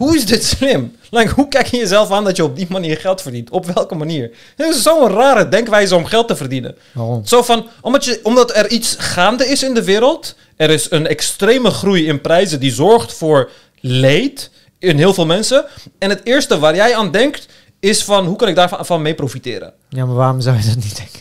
hoe 0.00 0.16
is 0.16 0.26
dit 0.26 0.44
slim? 0.44 0.96
Like, 1.10 1.34
hoe 1.34 1.48
kijk 1.48 1.66
je 1.66 1.76
jezelf 1.76 2.10
aan 2.10 2.24
dat 2.24 2.36
je 2.36 2.44
op 2.44 2.56
die 2.56 2.66
manier 2.68 2.96
geld 2.96 3.22
verdient? 3.22 3.50
Op 3.50 3.66
welke 3.66 3.94
manier? 3.94 4.30
Het 4.56 4.74
is 4.74 4.82
zo'n 4.82 5.08
rare 5.08 5.48
denkwijze 5.48 5.96
om 5.96 6.04
geld 6.04 6.28
te 6.28 6.36
verdienen. 6.36 6.76
Waarom? 6.92 7.26
Zo 7.26 7.42
van, 7.42 7.66
omdat, 7.80 8.04
je, 8.04 8.20
omdat 8.22 8.56
er 8.56 8.70
iets 8.70 8.96
gaande 8.98 9.46
is 9.46 9.62
in 9.62 9.74
de 9.74 9.84
wereld. 9.84 10.34
Er 10.56 10.70
is 10.70 10.90
een 10.90 11.06
extreme 11.06 11.70
groei 11.70 12.06
in 12.06 12.20
prijzen 12.20 12.60
die 12.60 12.72
zorgt 12.72 13.12
voor 13.12 13.50
leed 13.80 14.50
in 14.80 14.96
heel 14.98 15.14
veel 15.14 15.26
mensen. 15.26 15.64
En 15.98 16.10
het 16.10 16.20
eerste 16.24 16.58
waar 16.58 16.74
jij 16.74 16.94
aan 16.96 17.10
denkt 17.10 17.46
is 17.80 18.04
van, 18.04 18.26
hoe 18.26 18.36
kan 18.36 18.48
ik 18.48 18.54
daarvan 18.54 18.86
van 18.86 19.02
mee 19.02 19.14
profiteren? 19.14 19.72
Ja, 19.88 20.04
maar 20.06 20.14
waarom 20.14 20.40
zou 20.40 20.56
je 20.56 20.66
dat 20.66 20.76
niet 20.76 20.96
denken? 20.96 21.18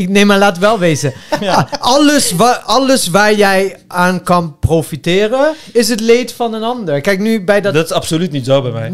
Ik, 0.00 0.08
nee, 0.08 0.24
maar 0.24 0.38
laat 0.38 0.58
wel 0.58 0.78
wezen. 0.78 1.12
Ja. 1.40 1.68
Alles, 1.80 2.32
waar, 2.32 2.56
alles 2.56 3.08
waar 3.08 3.34
jij 3.34 3.76
aan 3.86 4.22
kan 4.22 4.56
profiteren, 4.58 5.54
is 5.72 5.88
het 5.88 6.00
leed 6.00 6.32
van 6.32 6.54
een 6.54 6.62
ander. 6.62 7.00
Kijk, 7.00 7.18
nu 7.18 7.44
bij 7.44 7.60
dat... 7.60 7.74
Dat 7.74 7.84
is 7.84 7.92
absoluut 7.92 8.30
niet 8.30 8.44
zo 8.44 8.62
bij 8.62 8.70
mij. 8.70 8.92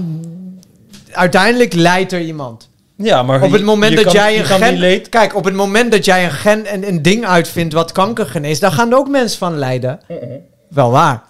Uiteindelijk 1.12 1.72
leidt 1.74 2.12
er 2.12 2.20
iemand. 2.20 2.68
Ja, 2.96 3.22
maar 3.22 3.42
Op 3.42 3.52
het 3.52 3.64
moment 3.64 3.90
je 3.90 3.96
dat 3.96 4.04
kan- 4.04 4.14
jij 4.14 4.38
een 4.38 4.44
gen... 4.44 5.08
Kijk, 5.08 5.34
op 5.34 5.44
het 5.44 5.54
moment 5.54 5.92
dat 5.92 6.04
jij 6.04 6.24
een 6.24 6.30
gen 6.30 6.66
en 6.66 6.88
een 6.88 7.02
ding 7.02 7.26
uitvindt 7.26 7.74
wat 7.74 7.92
kanker 7.92 8.26
geneest, 8.26 8.60
daar 8.60 8.72
gaan 8.72 8.90
er 8.90 8.96
ook 8.98 9.08
mensen 9.08 9.38
van 9.38 9.58
lijden. 9.58 10.00
Wel 10.68 10.90
waar. 10.90 11.22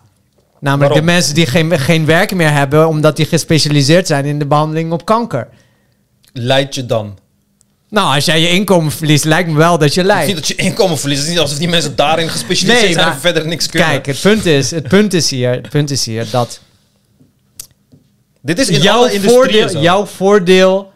Namelijk 0.65 0.89
Waarom? 0.91 1.07
de 1.07 1.13
mensen 1.13 1.35
die 1.35 1.47
geen, 1.47 1.79
geen 1.81 2.07
werk 2.07 2.35
meer 2.35 2.53
hebben, 2.53 2.89
omdat 2.89 3.17
die 3.17 3.27
gespecialiseerd 3.27 4.07
zijn 4.07 4.25
in 4.25 4.39
de 4.39 4.47
behandeling 4.47 4.93
op 4.93 5.05
kanker. 5.05 5.49
Leid 6.33 6.75
je 6.75 6.87
dan? 6.87 7.19
Nou, 7.89 8.15
als 8.15 8.25
jij 8.25 8.41
je 8.41 8.49
inkomen 8.49 8.93
verliest, 8.93 9.25
lijkt 9.25 9.49
me 9.49 9.57
wel 9.57 9.79
dat 9.79 9.95
je 9.95 10.01
is 10.01 10.07
niet 10.07 10.17
lijdt. 10.17 10.35
dat 10.35 10.49
je 10.49 10.55
inkomen 10.55 10.99
verliest. 10.99 11.21
Het 11.21 11.29
is 11.29 11.35
niet 11.35 11.43
alsof 11.45 11.59
die 11.59 11.69
mensen 11.69 11.97
daarin 11.97 12.29
gespecialiseerd 12.29 12.83
Nee, 12.85 12.93
zijn 12.93 13.05
maar- 13.05 13.15
en 13.15 13.21
verder 13.21 13.47
niks 13.47 13.67
kunnen. 13.69 13.89
Kijk, 13.89 14.07
het 14.07 14.21
punt 14.21 14.47
is, 14.47 14.71
het 14.71 14.89
punt 14.89 15.15
is 15.15 15.31
hier, 15.31 15.51
het 15.51 15.69
punt 15.69 15.91
is 15.91 16.07
hier 16.07 16.27
dat 16.31 16.61
dit 18.43 18.59
is 18.59 18.69
in 18.69 18.81
jouw 18.81 19.09
voordeel, 19.09 19.69
zo. 19.69 19.81
jouw 19.81 20.07
voordeel 20.07 20.93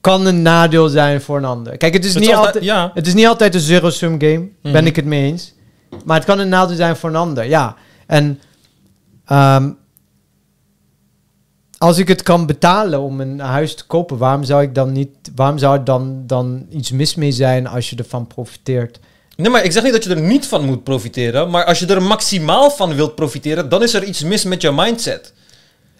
kan 0.00 0.26
een 0.26 0.42
nadeel 0.42 0.88
zijn 0.88 1.20
voor 1.20 1.36
een 1.36 1.44
ander. 1.44 1.76
Kijk, 1.76 1.94
het 1.94 2.04
is, 2.04 2.14
Het 2.14 2.22
niet, 2.22 2.34
altijd- 2.34 2.64
ja. 2.64 2.90
het 2.94 3.06
is 3.06 3.14
niet 3.14 3.26
altijd 3.26 3.54
een 3.54 3.60
zero-sum 3.60 4.10
game, 4.20 4.48
ben 4.62 4.72
Mhm. 4.72 4.86
ik 4.86 4.96
het 4.96 5.04
mee 5.04 5.22
eens. 5.24 5.52
Maar 6.04 6.16
het 6.16 6.26
kan 6.26 6.38
een 6.38 6.48
nadeel 6.48 6.76
zijn 6.76 6.96
voor 6.96 7.08
een 7.10 7.16
ander, 7.16 7.44
ja. 7.48 7.76
En 8.06 8.40
ehm, 9.26 9.70
als 11.78 11.98
ik 11.98 12.08
het 12.08 12.22
kan 12.22 12.46
betalen 12.46 13.00
om 13.00 13.20
een 13.20 13.38
huis 13.40 13.74
te 13.74 13.86
kopen, 13.86 14.18
waarom 14.18 14.44
zou 14.44 14.62
ik 14.62 14.74
dan 14.74 14.92
niet, 14.92 15.08
waarom 15.34 15.58
zou 15.58 15.78
er 15.78 15.84
dan, 15.84 16.22
dan 16.26 16.66
iets 16.70 16.90
mis 16.90 17.14
mee 17.14 17.32
zijn 17.32 17.66
als 17.66 17.90
je 17.90 17.96
ervan 17.96 18.26
profiteert? 18.26 18.98
Nee, 19.36 19.50
maar 19.50 19.64
ik 19.64 19.72
zeg 19.72 19.82
niet 19.82 19.92
dat 19.92 20.04
je 20.04 20.10
er 20.10 20.20
niet 20.20 20.46
van 20.46 20.64
moet 20.64 20.84
profiteren. 20.84 21.50
Maar 21.50 21.64
als 21.64 21.78
je 21.78 21.86
er 21.86 22.02
maximaal 22.02 22.70
van 22.70 22.94
wilt 22.94 23.14
profiteren, 23.14 23.68
dan 23.68 23.82
is 23.82 23.94
er 23.94 24.04
iets 24.04 24.22
mis 24.22 24.44
met 24.44 24.62
je 24.62 24.72
mindset. 24.72 25.32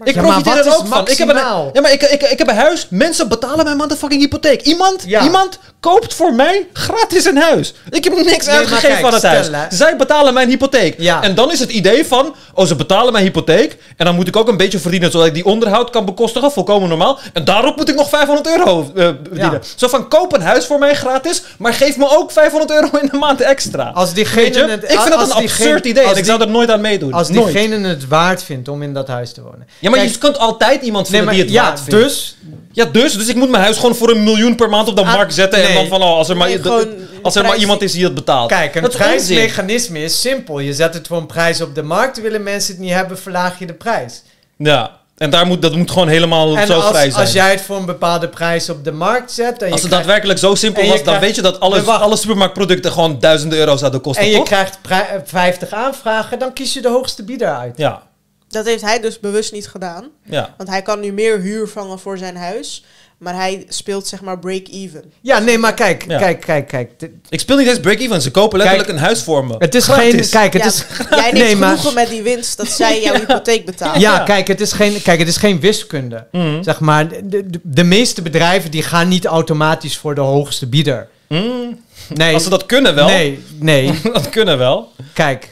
Ik 0.05 0.15
Ja, 0.15 0.23
maar 0.23 0.31
profiteer 0.31 0.55
wat 0.55 0.65
er 0.67 0.73
is 0.73 0.79
ook 0.79 0.87
van. 0.87 1.09
Ik 1.09 1.19
heb, 1.19 1.29
een, 1.29 1.37
ja, 1.73 1.81
maar 1.81 1.93
ik, 1.93 2.03
ik, 2.03 2.23
ik 2.23 2.39
heb 2.39 2.49
een 2.49 2.55
huis. 2.57 2.87
Mensen 2.91 3.29
betalen 3.29 3.65
mijn 3.65 3.77
motherfucking 3.77 4.21
hypotheek. 4.23 4.63
Iemand, 4.63 5.05
Ja. 5.07 5.23
iemand 5.25 5.59
koopt 5.83 6.15
voor 6.15 6.35
mij 6.35 6.67
gratis 6.73 7.25
een 7.25 7.37
huis. 7.37 7.75
Ik 7.91 8.05
heb 8.05 8.13
niks 8.13 8.47
Nee, 8.47 8.57
uitgegeven 8.57 8.89
kijk, 8.89 9.01
van 9.01 9.15
het 9.15 9.23
huis. 9.23 9.49
Zij 9.71 9.97
betalen 9.97 10.35
mijn 10.35 10.49
hypotheek. 10.49 10.95
Ja. 10.99 11.23
En 11.23 11.35
dan 11.35 11.53
is 11.53 11.59
het 11.61 11.71
idee 11.71 12.07
van, 12.07 12.35
oh, 12.55 12.67
ze 12.67 12.75
betalen 12.77 13.13
mijn 13.13 13.25
hypotheek. 13.25 13.77
En 13.97 14.05
dan 14.07 14.15
moet 14.15 14.29
ik 14.29 14.37
ook 14.37 14.49
een 14.49 14.57
beetje 14.57 14.79
verdienen 14.79 15.11
zodat 15.11 15.27
ik 15.27 15.35
die 15.35 15.45
onderhoud 15.45 15.91
kan 15.91 16.05
bekostigen. 16.05 16.53
Volkomen 16.53 16.89
normaal. 16.89 17.19
En 17.33 17.45
daarop 17.45 17.77
moet 17.77 17.89
ik 17.89 17.95
nog 17.95 18.09
500 18.09 18.47
euro 18.59 18.81
eh, 18.97 19.05
verdienen. 19.23 19.53
Ja. 19.53 19.59
Zo 19.77 19.89
van, 19.89 20.09
koop 20.09 20.33
een 20.35 20.41
huis 20.43 20.67
voor 20.67 20.79
mij 20.79 20.95
gratis. 20.95 21.43
Maar 21.59 21.75
geef 21.75 21.97
me 21.97 22.17
ook 22.17 22.31
500 22.33 22.71
euro 22.73 22.89
in 23.03 23.09
de 23.13 23.17
maand 23.19 23.41
extra. 23.41 23.91
Als 23.95 24.13
diegene 24.15 24.53
je? 24.59 24.65
het- 24.69 24.83
ik 24.83 25.01
vind 25.01 25.09
dat 25.15 25.27
een 25.31 25.33
absurd 25.33 25.85
idee. 25.85 26.03
En 26.05 26.09
ik 26.11 26.15
die- 26.17 26.25
zou 26.25 26.41
er 26.41 26.49
nooit 26.51 26.71
aan 26.71 26.81
meedoen. 26.81 27.13
Als 27.13 27.29
nooit. 27.29 27.53
diegene 27.53 27.89
het 27.89 28.09
waard 28.09 28.43
vindt 28.43 28.69
om 28.69 28.83
in 28.83 28.93
dat 28.93 29.09
huis 29.09 29.33
te 29.33 29.43
wonen. 29.43 29.67
Ja, 29.79 29.91
maar 29.91 29.99
Kijk, 29.99 30.11
je 30.13 30.19
kunt 30.19 30.39
altijd 30.39 30.83
iemand 30.83 31.11
nee, 31.11 31.21
vinden 31.21 31.25
maar, 31.25 31.35
die 31.35 31.43
het 31.43 31.53
ja, 31.53 31.63
waard 31.69 31.81
vindt. 31.81 32.05
dus 32.05 32.37
Ja, 32.75 32.85
dus. 32.85 33.13
Dus 33.13 33.29
ik 33.29 33.37
moet 33.37 33.51
mijn 33.51 33.63
huis 33.63 33.77
gewoon 33.77 33.95
voor 33.95 34.11
een 34.11 34.23
miljoen 34.25 34.55
per 34.57 34.69
maand 34.69 34.89
op 34.89 34.97
de 34.97 35.03
Ah, 35.03 35.13
markt 35.15 35.35
zetten. 35.35 35.61
En 35.77 35.89
dan 35.89 35.99
van, 36.01 36.03
oh, 36.09 36.17
als 36.17 36.29
er 36.29 36.37
maar, 36.37 36.49
Nee, 36.49 36.57
de- 36.57 36.63
gewoon 36.63 36.89
als 37.23 37.35
er 37.35 37.43
maar 37.45 37.57
iemand 37.57 37.83
is 37.83 37.93
die 37.93 38.05
het 38.05 38.15
betaalt. 38.15 38.49
Kijk, 38.49 38.75
een 38.75 38.83
Dat 38.83 38.97
prijsmechanisme 38.97 39.99
is 40.03 40.21
simpel. 40.21 40.59
Je 40.59 40.73
zet 40.75 40.95
het 40.95 41.07
voor 41.07 41.17
een 41.17 41.27
prijs 41.27 41.61
op 41.61 41.75
de 41.75 41.83
markt. 41.83 42.21
Willen 42.21 42.43
mensen 42.43 42.73
het 42.73 42.83
niet 42.83 42.93
hebben, 42.93 43.19
verlaag 43.19 43.59
je 43.59 43.67
de 43.67 43.75
prijs. 43.75 44.23
Ja, 44.57 45.01
en 45.17 45.31
daar 45.31 45.47
moet, 45.47 45.63
dat 45.63 45.75
moet 45.77 45.91
gewoon 45.91 46.09
helemaal 46.09 46.57
En 46.57 46.67
zo 46.67 46.75
als, 46.75 46.89
vrij 46.89 47.11
zijn. 47.11 47.23
als 47.25 47.33
jij 47.33 47.51
het 47.51 47.61
voor 47.61 47.77
een 47.77 47.85
bepaalde 47.87 48.29
prijs 48.29 48.71
op 48.71 48.85
de 48.85 48.93
markt 48.93 49.33
zet... 49.33 49.47
En 49.63 49.67
je 49.67 49.73
Als 49.73 49.81
het 49.81 49.91
krijgt, 49.91 49.91
daadwerkelijk 49.91 50.39
zo 50.39 50.55
simpel 50.55 50.83
was, 50.83 50.95
dan 50.95 51.03
krijgt- 51.05 51.21
weet 51.25 51.35
je 51.35 51.43
dat 51.43 51.61
alles, 51.61 51.87
alle 51.87 52.17
supermarktproducten 52.17 52.93
gewoon 52.93 53.19
duizenden 53.21 53.59
euro 53.59 53.77
zouden 53.77 54.01
kosten, 54.01 54.25
en 54.25 54.31
je 54.31 54.37
toch? 54.37 54.45
krijgt 54.45 54.79
pri- 54.83 54.95
eh, 54.95 55.21
50 55.25 55.73
aanvragen, 55.73 56.39
dan 56.39 56.53
kies 56.53 56.73
je 56.73 56.81
de 56.81 56.89
hoogste 56.89 57.25
bieder 57.25 57.49
uit. 57.57 57.77
Ja, 57.77 58.03
Dat 58.49 58.65
heeft 58.65 58.83
hij 58.83 59.01
dus 59.01 59.21
bewust 59.21 59.53
niet 59.53 59.69
gedaan. 59.69 60.09
ja. 60.25 60.55
Want 60.57 60.69
hij 60.69 60.83
kan 60.83 61.01
nu 61.01 61.13
meer 61.13 61.41
huur 61.41 61.69
vangen 61.69 61.99
voor 61.99 62.19
zijn 62.19 62.37
huis. 62.37 62.85
Maar 63.23 63.35
hij 63.35 63.65
speelt 63.69 64.07
zeg 64.07 64.21
maar 64.21 64.39
break-even. 64.39 65.05
Ja, 65.21 65.39
nee, 65.39 65.59
maar 65.59 65.75
kijk, 65.75 66.05
Ja. 66.09 66.19
kijk, 66.19 66.41
kijk, 66.41 66.69
kijk. 66.69 66.91
Ik 67.29 67.41
speel 67.41 67.57
niet 67.57 67.67
eens 67.69 67.81
break-even. 67.81 68.23
Ze 68.23 68.31
kopen 68.31 68.59
letterlijk 68.59 68.89
een 68.89 68.99
huis 68.99 69.23
voor 69.23 69.47
me. 69.47 69.55
Het 69.59 69.75
is 69.75 69.85
Gratis. 69.85 70.13
geen... 70.13 70.29
Kijk, 70.31 70.53
het 70.53 70.63
Ja, 70.63 70.69
is... 70.69 70.85
jij 71.23 71.33
neemt 71.33 71.45
Nee, 71.47 71.57
maar- 71.57 71.69
genoegen 71.69 71.95
met 71.95 72.09
die 72.09 72.23
winst 72.23 72.57
dat 72.57 72.69
zij 72.69 73.03
jouw 73.03 73.15
hypotheek 73.27 73.65
betalen. 73.65 74.01
Ja, 74.01 74.15
Ja. 74.17 74.23
kijk, 74.25 74.47
het 74.49 74.61
is 74.61 74.73
geen, 74.73 75.03
kijk, 75.03 75.19
het 75.19 75.29
is 75.29 75.37
geen 75.37 75.61
wiskunde. 75.61 76.27
Mhm. 76.33 76.63
Zeg 76.63 76.81
maar, 76.81 77.09
de, 77.09 77.23
de, 77.47 77.61
de 77.63 77.85
meeste 77.85 78.23
bedrijven 78.23 78.71
die 78.71 78.83
gaan 78.83 79.09
niet 79.09 79.25
automatisch 79.25 79.97
voor 79.97 80.15
de 80.15 80.21
hoogste 80.21 80.67
bieder. 80.67 81.09
Mm. 81.29 81.81
Nee, 82.15 82.35
Als 82.35 82.43
ze 82.43 82.49
dat 82.51 82.67
kunnen 82.67 82.95
wel. 82.95 83.07
nee, 83.07 83.43
nee. 83.59 84.01
dat 84.13 84.29
kunnen 84.29 84.59
wel. 84.59 84.93
Kijk, 85.13 85.52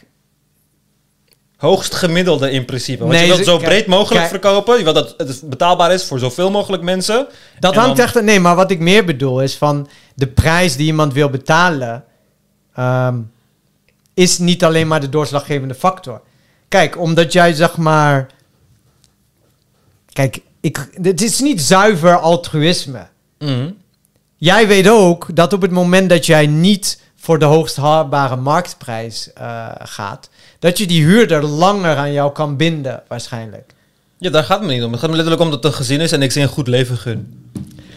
Hoogst 1.60 1.94
gemiddelde 1.94 2.50
in 2.50 2.64
principe. 2.64 2.98
Want 2.98 3.12
Nee, 3.12 3.26
je 3.26 3.34
wilt 3.34 3.44
zo 3.46 3.58
breed 3.58 3.86
mogelijk 3.86 4.26
verkopen. 4.26 4.78
Je 4.78 4.84
wilt 4.84 4.94
dat 4.94 5.14
het 5.16 5.42
betaalbaar 5.48 5.92
is 5.92 6.04
voor 6.04 6.18
zoveel 6.18 6.50
mogelijk 6.50 6.82
mensen. 6.82 7.26
dat 7.58 7.74
hangt 7.74 7.96
dan- 7.96 8.06
echt... 8.06 8.22
Nee, 8.22 8.40
maar 8.40 8.56
wat 8.56 8.70
ik 8.70 8.78
meer 8.78 9.04
bedoel 9.04 9.42
is 9.42 9.54
van... 9.56 9.88
De 10.14 10.26
prijs 10.26 10.76
die 10.76 10.86
iemand 10.86 11.12
wil 11.12 11.30
betalen... 11.30 12.04
ehm, 12.74 13.18
is 14.14 14.38
niet 14.38 14.64
alleen 14.64 14.88
maar 14.88 15.00
de 15.00 15.08
doorslaggevende 15.08 15.74
factor. 15.74 16.20
Kijk, 16.68 16.98
omdat 16.98 17.32
jij 17.32 17.52
zeg 17.52 17.76
maar... 17.76 18.26
Kijk, 20.12 20.40
ik, 20.60 20.88
het 21.02 21.22
is 21.22 21.40
niet 21.40 21.60
zuiver 21.62 22.18
altruïsme. 22.18 23.06
Mhm. 23.38 23.70
Jij 24.36 24.66
weet 24.66 24.88
ook 24.88 25.26
dat 25.36 25.52
op 25.52 25.62
het 25.62 25.70
moment 25.70 26.08
dat 26.10 26.26
jij 26.26 26.46
niet 26.46 27.00
voor 27.16 27.38
de 27.38 27.44
hoogst 27.44 27.76
haalbare 27.76 28.36
marktprijs 28.36 29.32
eh, 29.32 29.68
gaat, 29.78 30.30
dat 30.60 30.78
je 30.78 30.86
die 30.86 31.04
huurder 31.04 31.44
langer 31.44 31.96
aan 31.96 32.12
jou 32.12 32.32
kan 32.32 32.56
binden, 32.56 33.02
waarschijnlijk. 33.08 33.72
Ja, 34.18 34.30
daar 34.30 34.44
gaat 34.44 34.58
het 34.58 34.68
me 34.68 34.74
niet 34.74 34.82
om. 34.84 34.90
Het 34.90 35.00
gaat 35.00 35.10
me 35.10 35.16
letterlijk 35.16 35.44
om 35.44 35.50
dat 35.50 35.62
het 35.64 35.72
een 35.72 35.78
gezin 35.78 36.00
is 36.00 36.12
en 36.12 36.22
ik 36.22 36.32
ze 36.32 36.40
een 36.40 36.48
goed 36.48 36.68
leven 36.68 36.96
gun. 36.96 37.44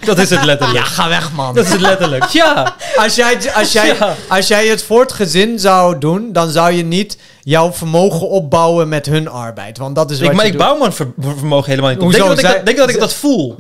Dat 0.06 0.18
is 0.18 0.30
het 0.30 0.44
letterlijk. 0.52 0.86
ga 0.86 1.10
weg, 1.10 1.32
man. 1.32 1.56
Dat 1.56 1.66
is 1.66 1.72
het 1.72 1.82
letterlijk. 1.82 2.26
Ja. 2.26 2.76
Als 2.96 3.16
jij, 3.16 3.38
als, 3.54 3.72
jij, 3.72 3.88
Ja. 3.96 4.16
als 4.28 4.48
jij 4.48 4.68
het 4.68 4.84
voor 4.84 5.02
het 5.02 5.12
gezin 5.12 5.60
zou 5.60 5.98
doen, 5.98 6.30
dan 6.32 6.50
zou 6.50 6.72
je 6.72 6.84
niet 6.84 7.18
jouw 7.44 7.74
vermogen 7.74 8.30
opbouwen 8.30 8.90
met 8.90 9.06
hun 9.06 9.28
arbeid. 9.30 9.78
Want 9.78 9.96
dat 9.96 10.12
is 10.12 10.20
wat 10.20 10.30
Ik, 10.30 10.36
maar 10.36 10.46
ik 10.46 10.52
doet. 10.52 10.62
bouw 10.62 10.78
mijn 10.78 10.94
ver- 10.94 11.12
vermogen 11.38 11.70
helemaal 11.70 11.90
niet 11.92 12.00
op. 12.00 12.06
Hoezo? 12.06 12.18
Denk 12.26 12.30
dat, 12.36 12.46
ik 12.46 12.52
Zij- 12.52 12.64
denk 12.64 12.78
dat 12.78 12.90
ik 12.90 13.00
dat 13.00 13.14
voel? 13.14 13.56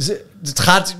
Het 0.45 0.59
gaat, 0.59 0.95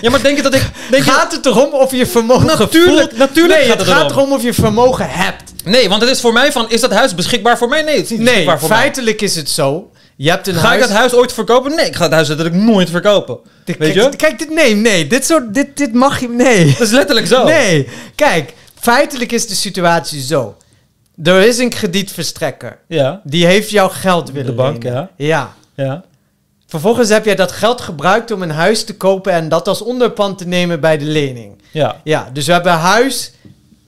Ja, 0.00 0.10
maar 0.10 0.22
denk 0.22 0.36
je 0.36 0.42
dat 0.42 0.54
ik... 0.54 0.70
Denk 0.90 1.04
je, 1.04 1.10
gaat 1.10 1.32
het 1.32 1.46
erom 1.46 1.72
of 1.74 1.90
je 1.92 2.06
vermogen 2.06 2.46
Natuurlijk- 2.46 3.08
voelt? 3.08 3.16
natuurlijk 3.18 3.58
nee, 3.58 3.68
gaat 3.68 3.78
het 3.78 3.86
het 3.86 3.96
gaat 3.96 4.10
erom. 4.10 4.22
erom 4.22 4.32
of 4.32 4.42
je 4.42 4.54
vermogen 4.54 5.06
hebt. 5.10 5.52
Nee, 5.66 5.88
want 5.88 6.00
het 6.02 6.10
is 6.10 6.20
voor 6.20 6.32
mij 6.32 6.52
van... 6.52 6.70
Is 6.70 6.80
dat 6.80 6.90
huis 6.92 7.14
beschikbaar 7.14 7.58
voor 7.58 7.68
mij? 7.68 7.82
Nee, 7.82 7.94
het 7.96 8.04
is 8.04 8.10
niet 8.10 8.18
Nee, 8.18 8.26
beschikbaar 8.28 8.58
voor 8.60 8.68
mij. 8.68 8.78
feitelijk 8.78 9.20
is 9.22 9.36
het 9.36 9.50
zo. 9.50 9.90
Je 10.16 10.30
hebt 10.30 10.46
een 10.46 10.54
Ga 10.54 10.60
huis... 10.66 10.76
ik 10.82 10.88
het 10.88 10.96
huis 10.96 11.14
ooit 11.14 11.32
verkopen? 11.32 11.74
Nee, 11.74 11.86
ik 11.86 11.96
ga 11.96 12.02
het 12.02 12.12
huis 12.12 12.28
letterlijk 12.28 12.56
nooit 12.58 12.90
verkopen. 12.90 13.38
Dit- 13.64 13.78
Weet 13.78 13.92
kijk, 13.92 14.10
je? 14.10 14.16
Kijk, 14.16 14.38
dit, 14.38 14.50
nee, 14.50 14.74
nee. 14.74 15.06
Dit, 15.06 15.26
soort, 15.26 15.54
dit, 15.54 15.76
dit 15.76 15.92
mag 15.94 16.20
je... 16.20 16.28
Nee. 16.28 16.66
Dat 16.78 16.80
is 16.86 16.90
letterlijk 16.90 17.26
zo. 17.26 17.44
Nee. 17.44 17.88
Kijk, 18.14 18.52
feitelijk 18.80 19.32
is 19.32 19.46
de 19.48 19.54
situatie 19.54 20.20
zo. 20.22 20.56
Er 21.24 21.40
is 21.46 21.58
een 21.58 21.70
kredietverstrekker. 21.70 22.78
Ja, 22.88 23.20
Die 23.24 23.46
heeft 23.46 23.70
jouw 23.70 23.88
geld 23.88 24.30
willen 24.32 24.54
bank, 24.56 24.82
lenen. 24.82 25.10
ja. 25.16 25.54
Ja. 25.76 25.84
ja. 25.84 26.04
Vervolgens 26.66 27.08
heb 27.08 27.24
jij 27.24 27.34
dat 27.34 27.52
geld 27.52 27.80
gebruikt 27.80 28.30
om 28.30 28.42
een 28.42 28.50
huis 28.50 28.84
te 28.84 28.94
kopen... 28.96 29.32
en 29.32 29.48
dat 29.48 29.68
als 29.68 29.82
onderpand 29.82 30.38
te 30.38 30.46
nemen 30.46 30.80
bij 30.80 30.98
de 30.98 31.04
lening. 31.04 31.62
Ja. 31.70 32.00
Ja, 32.04 32.30
dus 32.32 32.46
we 32.46 32.52
hebben 32.52 32.72
huis, 32.72 33.32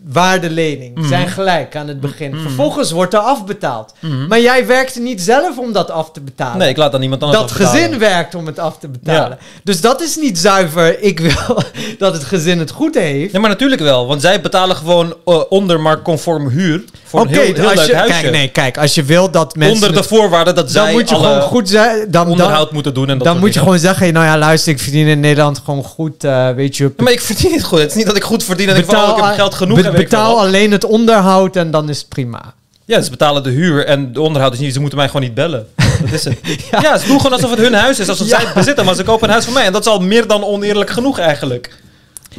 waarde, 0.07 0.51
lening. 0.51 0.95
Mhm. 0.95 1.09
Zijn 1.09 1.29
gelijk 1.29 1.77
aan 1.77 1.89
het 1.89 2.01
begin. 2.01 2.31
Mhm. 2.31 2.41
Vervolgens 2.43 2.91
wordt 2.91 3.15
er 3.15 3.21
afbetaald. 3.21 3.93
Mhm. 4.01 4.27
Maar 4.29 4.41
jij 4.41 4.67
werkte 4.67 5.01
niet 5.01 5.21
zelf 5.21 5.59
om 5.59 5.73
dat 5.73 5.91
af 5.91 6.11
te 6.13 6.21
betalen. 6.21 6.59
Nee, 6.59 6.69
ik 6.69 6.77
laat 6.77 6.93
dan 6.93 7.03
iemand 7.03 7.23
anders 7.23 7.41
dat 7.41 7.51
afbetalen. 7.51 7.81
gezin 7.83 7.99
werkt 7.99 8.35
om 8.35 8.47
het 8.47 8.59
af 8.59 8.79
te 8.79 8.89
betalen. 8.89 9.39
Ja. 9.41 9.47
Dus 9.65 9.81
dat 9.81 10.03
is 10.03 10.17
niet 10.17 10.39
zuiver. 10.39 11.01
Ik 11.09 11.21
wil 11.21 11.63
dat 11.99 12.13
het 12.13 12.25
gezin 12.25 12.59
het 12.59 12.71
goed 12.71 12.95
heeft. 12.95 13.33
Ja, 13.33 13.41
maar 13.41 13.51
natuurlijk 13.51 13.81
wel. 13.81 14.07
Want 14.07 14.21
zij 14.21 14.41
betalen 14.41 14.77
gewoon 14.77 15.15
uh, 15.27 15.41
onder 15.49 15.81
marktconform 15.81 16.49
huur. 16.49 16.85
Voor 17.05 17.21
een 17.21 17.29
heel, 17.29 17.41
heel 17.55 17.65
als 17.69 17.75
leuk 17.75 17.87
je, 17.87 17.95
huisje. 17.95 18.21
kijk, 18.21 18.33
nee, 18.33 18.49
kijk, 18.49 18.79
als 18.79 18.95
je 18.95 19.03
wil 19.05 19.31
dat 19.31 19.57
mensen. 19.57 19.75
onder 19.75 19.93
de 19.93 19.99
het- 19.99 20.07
voorwaarde 20.07 20.53
dat 20.53 20.71
zij 20.71 20.85
dan 20.85 20.93
moet 20.93 21.09
je 21.09 21.15
gewoon 21.15 21.41
goed 21.41 21.69
zijn. 21.69 21.99
Dan, 21.99 22.11
dan, 22.11 22.29
onderhoud 22.31 22.73
moeten 22.73 22.95
doen. 22.95 23.09
En 23.09 23.19
dat 23.19 23.27
dan 23.27 23.37
moet 23.39 23.47
je 23.47 23.53
dingen. 23.53 23.67
gewoon 23.67 23.79
zeggen: 23.79 24.13
nou 24.13 24.27
ja, 24.27 24.39
luister, 24.39 24.73
ik 24.73 24.79
verdien 24.79 25.07
in 25.07 25.21
Nederland 25.21 25.61
gewoon 25.65 25.83
goed. 25.85 26.25
eh, 26.25 26.51
weet 26.51 26.77
je, 26.77 26.85
Ja, 26.97 27.03
maar 27.03 27.13
ik 27.13 27.21
verdien 27.21 27.53
het 27.53 27.65
goed. 27.65 27.79
Het 27.79 27.91
is 27.91 27.97
niet 27.97 28.07
dat 28.07 28.17
ik 28.17 28.23
goed 28.25 28.45
verdien 28.45 28.69
en 28.69 28.77
ik, 28.77 28.85
van, 28.85 28.95
oh, 28.97 29.17
ik 29.19 29.25
heb 29.25 29.35
geld 29.35 29.55
genoeg. 29.55 29.77
Ik 29.89 29.97
betaal 29.97 30.41
alleen 30.41 30.73
het 30.73 30.85
onderhoud 30.85 31.57
en 31.57 31.71
dan 31.71 31.89
is 31.89 31.99
het 31.99 32.09
prima. 32.09 32.55
Ja, 32.85 33.01
ze 33.01 33.11
betalen 33.11 33.43
de 33.43 33.51
huur 33.51 33.87
en 33.87 34.13
de 34.13 34.21
onderhoud 34.21 34.53
is 34.53 34.59
niet. 34.59 34.73
Ze 34.73 34.81
moeten 34.81 34.99
mij 34.99 35.07
gewoon 35.07 35.23
niet 35.23 35.35
bellen. 35.35 35.67
Dat 35.77 36.13
is 36.13 36.25
het. 36.25 36.39
Ja. 36.83 36.99
ze 36.99 37.07
doen 37.07 37.17
gewoon 37.17 37.33
alsof 37.33 37.51
het 37.51 37.59
hun 37.59 37.75
huis 37.75 37.99
is. 37.99 38.09
Alsof 38.09 38.27
Ja. 38.29 38.37
zij 38.37 38.45
het 38.45 38.55
bezitten, 38.55 38.85
maar 38.85 38.95
ze 38.95 39.03
kopen 39.03 39.25
een 39.27 39.31
huis 39.33 39.45
van 39.45 39.53
mij. 39.53 39.65
En 39.65 39.73
dat 39.73 39.81
is 39.87 39.93
al 39.93 40.01
meer 40.01 40.27
dan 40.27 40.45
oneerlijk 40.45 40.91
genoeg 40.91 41.19
eigenlijk. 41.19 41.71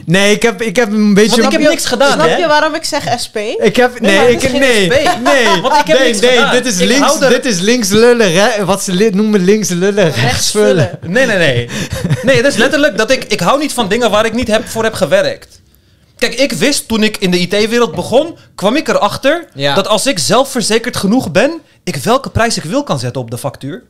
Nee, 0.05 0.33
ik 0.35 0.41
heb, 0.41 0.61
ik 0.61 0.75
heb 0.75 0.91
een 0.91 1.13
beetje... 1.13 1.41
Want 1.41 1.53
ik 1.53 1.59
heb 1.59 1.69
niks 1.69 1.85
gedaan, 1.85 2.11
Snap 2.11 2.27
hè? 2.27 2.35
je 2.35 2.47
waarom 2.47 2.75
ik 2.75 2.83
zeg 2.83 3.19
SP? 3.23 3.35
Ik 3.57 3.75
heb... 3.75 3.99
Nee, 3.99 4.17
Nee, 4.17 4.31
ik, 4.31 4.39
dit 4.41 4.43
is 4.43 4.49
geen 4.51 4.59
nee, 4.59 4.91
SP. 5.13 5.23
nee. 5.23 5.61
Want 5.61 5.75
ik 5.75 5.87
heb 5.87 5.97
nee, 5.97 6.07
niks 6.07 6.19
nee, 6.19 6.29
gedaan. 6.37 6.51
dit 6.51 6.65
is 6.65 6.79
Ik 6.79 6.87
links, 6.87 7.19
er- 7.19 7.29
dit 7.29 7.45
is 7.45 7.59
links 7.59 7.89
lullen, 7.89 8.31
re- 8.31 8.65
wat 8.65 8.83
ze 8.83 8.91
li- 8.93 9.09
noemen 9.13 9.43
links 9.43 9.69
lullen, 9.69 10.11
rechts 10.11 10.51
vullen. 10.51 10.99
Nee, 11.05 11.25
nee, 11.25 11.37
nee. 11.37 11.69
Nee, 12.23 12.35
het 12.35 12.45
is 12.45 12.55
letterlijk 12.55 12.97
dat 12.97 13.11
ik... 13.11 13.23
Ik 13.23 13.39
hou 13.39 13.59
niet 13.59 13.73
van 13.73 13.87
dingen 13.87 14.11
waar 14.11 14.25
ik 14.25 14.33
niet 14.33 14.47
heb, 14.47 14.67
voor 14.67 14.83
heb 14.83 14.93
gewerkt. 14.93 15.61
Kijk, 16.19 16.33
ik 16.33 16.51
wist 16.51 16.87
toen 16.87 17.03
ik 17.03 17.17
in 17.17 17.31
de 17.31 17.39
IT-wereld 17.39 17.95
begon, 17.95 18.37
kwam 18.55 18.75
ik 18.75 18.87
erachter 18.87 19.47
Ja. 19.53 19.75
dat 19.75 19.87
als 19.87 20.05
ik 20.05 20.19
zelfverzekerd 20.19 20.97
genoeg 20.97 21.31
ben, 21.31 21.51
ik 21.83 21.95
welke 21.95 22.29
prijs 22.29 22.57
ik 22.57 22.63
wil 22.63 22.83
kan 22.83 22.99
zetten 22.99 23.21
op 23.21 23.31
de 23.31 23.37
factuur. 23.37 23.83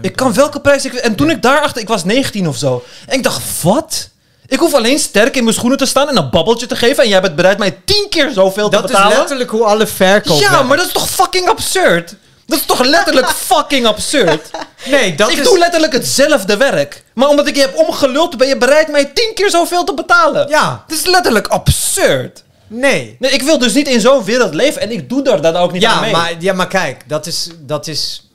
Ik 0.00 0.16
kan 0.16 0.34
welke 0.34 0.60
prijs 0.60 0.84
ik 0.84 0.92
wil. 0.92 1.00
En 1.00 1.14
toen 1.14 1.30
ik 1.30 1.42
daarachter, 1.42 1.82
ik 1.82 1.88
was 1.88 2.04
19 2.04 2.48
of 2.48 2.56
zo. 2.56 2.84
En 3.06 3.16
ik 3.16 3.22
dacht, 3.22 3.62
wat? 3.62 4.08
Ik 4.46 4.58
hoef 4.58 4.74
alleen 4.74 4.98
sterk 4.98 5.36
in 5.36 5.42
mijn 5.44 5.54
schoenen 5.56 5.78
te 5.78 5.86
staan 5.86 6.08
en 6.08 6.16
een 6.16 6.30
babbeltje 6.30 6.66
te 6.66 6.76
geven. 6.76 7.02
En 7.02 7.08
jij 7.08 7.20
bent 7.20 7.36
bereid 7.36 7.58
mij 7.58 7.78
tien 7.84 8.06
keer 8.10 8.30
zoveel 8.30 8.68
te 8.68 8.76
Dat 8.76 8.84
is 8.84 8.90
betalen. 8.90 9.16
letterlijk 9.16 9.50
hoe 9.50 9.64
alle 9.64 9.86
verkoop 9.86 10.40
ja, 10.40 10.50
werkt. 10.50 10.66
maar 10.66 10.76
dat 10.76 10.86
is 10.86 10.92
toch 10.92 11.08
fucking 11.10 11.48
absurd? 11.48 12.14
Dat 12.48 12.58
is 12.58 12.64
toch 12.64 12.84
letterlijk 12.84 13.28
fucking 13.50 13.86
absurd? 13.86 14.50
Nee, 14.84 15.14
dat 15.14 15.30
ik 15.30 15.36
is... 15.38 15.44
doe 15.44 15.58
letterlijk 15.58 15.92
hetzelfde 15.92 16.56
werk. 16.56 17.02
Maar 17.14 17.28
omdat 17.28 17.46
ik 17.46 17.54
je 17.54 17.60
heb 17.60 17.76
omgeluld, 17.76 18.36
ben 18.36 18.48
je 18.48 18.56
bereid 18.56 18.88
mij 18.88 19.04
tien 19.04 19.30
keer 19.34 19.50
zoveel 19.50 19.84
te 19.84 19.94
betalen. 19.94 20.48
Ja, 20.48 20.84
Dat 20.88 20.98
is 20.98 21.04
letterlijk 21.06 21.46
absurd. 21.46 22.44
nee. 22.66 23.16
Nee, 23.18 23.30
ik 23.30 23.42
wil 23.42 23.58
dus 23.58 23.74
niet 23.74 23.88
in 23.88 24.00
zo'n 24.00 24.24
wereld 24.24 24.54
leven 24.54 24.80
en 24.80 24.90
ik 24.90 25.08
doe 25.08 25.22
daar 25.22 25.42
dan 25.42 25.56
ook 25.56 25.72
niet 25.72 25.84
aan 25.84 25.94
Ja 25.94 26.00
mee. 26.00 26.12
maar, 26.12 26.32
ja, 26.38 26.52
maar 26.52 26.68
kijk, 26.68 27.02
dat 27.06 27.26
is... 27.26 27.48
Dat 27.60 27.86
is 27.86 28.28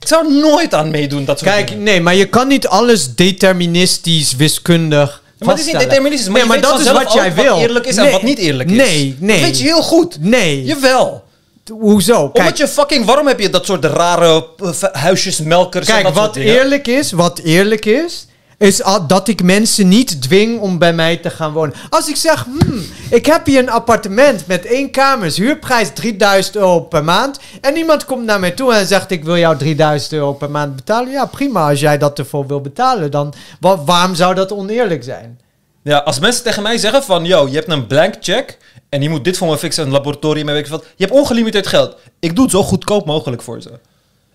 Ik 0.00 0.08
zou 0.08 0.32
nooit 0.32 0.74
aan 0.74 0.90
meedoen, 0.90 1.24
dat 1.24 1.38
soort 1.38 1.50
kijk, 1.50 1.68
dingen. 1.68 1.82
nee, 1.82 2.00
maar 2.00 2.14
je 2.14 2.26
kan 2.28 2.48
niet 2.48 2.66
alles 2.66 3.14
deterministisch, 3.14 4.36
wiskundig 4.36 5.22
Maar 5.38 5.48
het 5.56 5.58
is 5.66 5.72
niet 5.72 5.78
deterministisch, 5.80 6.28
maar 6.28 6.38
nee, 6.38 6.48
maar 6.48 6.60
dat 6.60 6.80
is 6.80 6.90
wat 6.90 7.12
jij 7.12 7.28
ook 7.28 7.34
wat 7.36 7.44
wil. 7.44 7.58
eerlijk 7.58 7.86
is 7.86 7.96
en 7.96 8.10
wat 8.10 8.22
niet 8.22 8.38
eerlijk 8.38 8.70
is. 8.70 8.76
Nee, 8.76 9.16
nee. 9.20 9.36
Dat 9.40 9.46
weet 9.48 9.58
je 9.58 9.64
heel 9.64 9.82
goed. 9.82 10.16
Nee. 10.20 10.64
Jawel. 10.64 11.24
Hoezo? 11.70 12.28
Kijk, 12.28 12.36
Omdat 12.44 12.58
je 12.58 12.68
fucking... 12.68 13.04
Waarom 13.04 13.26
heb 13.26 13.40
je 13.40 13.50
dat 13.50 13.66
soort 13.66 13.84
rare 13.84 14.46
v- 14.56 14.82
huisjesmelkers 14.92 15.86
en 15.88 15.92
Kijk, 15.92 16.04
dat 16.04 16.14
wat 16.14 16.36
eerlijk 16.36 16.86
is, 16.86 17.12
wat 17.12 17.38
eerlijk 17.38 17.84
is, 17.84 18.26
is 18.58 18.82
dat 19.06 19.28
ik 19.28 19.42
mensen 19.42 19.88
niet 19.88 20.22
dwing 20.22 20.60
om 20.60 20.78
bij 20.78 20.92
mij 20.92 21.16
te 21.16 21.30
gaan 21.30 21.52
wonen. 21.52 21.74
Als 21.90 22.08
ik 22.08 22.16
zeg, 22.16 22.44
hmm, 22.44 22.82
ik 23.10 23.26
heb 23.26 23.46
hier 23.46 23.58
een 23.58 23.70
appartement 23.70 24.46
met 24.46 24.66
één 24.66 24.90
kamers, 24.90 25.36
huurprijs 25.36 25.90
3000 25.94 26.56
euro 26.56 26.80
per 26.80 27.04
maand. 27.04 27.38
En 27.60 27.76
iemand 27.76 28.04
komt 28.04 28.24
naar 28.24 28.40
mij 28.40 28.50
toe 28.50 28.74
en 28.74 28.86
zegt, 28.86 29.10
ik 29.10 29.24
wil 29.24 29.36
jou 29.36 29.56
3000 29.56 30.12
euro 30.12 30.32
per 30.32 30.50
maand 30.50 30.76
betalen. 30.76 31.10
Ja, 31.12 31.26
prima, 31.26 31.68
als 31.68 31.80
jij 31.80 31.98
dat 31.98 32.18
ervoor 32.18 32.46
wil 32.46 32.60
betalen, 32.60 33.10
dan 33.10 33.34
wa- 33.60 33.84
waarom 33.84 34.14
zou 34.14 34.34
dat 34.34 34.52
oneerlijk 34.52 35.04
zijn? 35.04 35.40
Ja, 35.82 35.98
als 35.98 36.18
mensen 36.18 36.42
tegen 36.44 36.62
mij 36.62 36.78
zeggen 36.78 37.02
van... 37.02 37.24
Yo, 37.24 37.46
je 37.48 37.54
hebt 37.54 37.70
een 37.70 37.86
blank 37.86 38.14
check 38.20 38.56
en 38.88 39.02
je 39.02 39.08
moet 39.08 39.24
dit 39.24 39.36
voor 39.36 39.48
me 39.48 39.58
fixen, 39.58 39.84
een 39.84 39.90
laboratorium 39.90 40.46
weet. 40.46 40.66
Je 40.68 40.80
hebt 40.96 41.10
ongelimiteerd 41.10 41.66
geld. 41.66 41.96
Ik 42.20 42.34
doe 42.34 42.44
het 42.44 42.52
zo 42.52 42.62
goedkoop 42.62 43.06
mogelijk 43.06 43.42
voor 43.42 43.60
ze. 43.60 43.70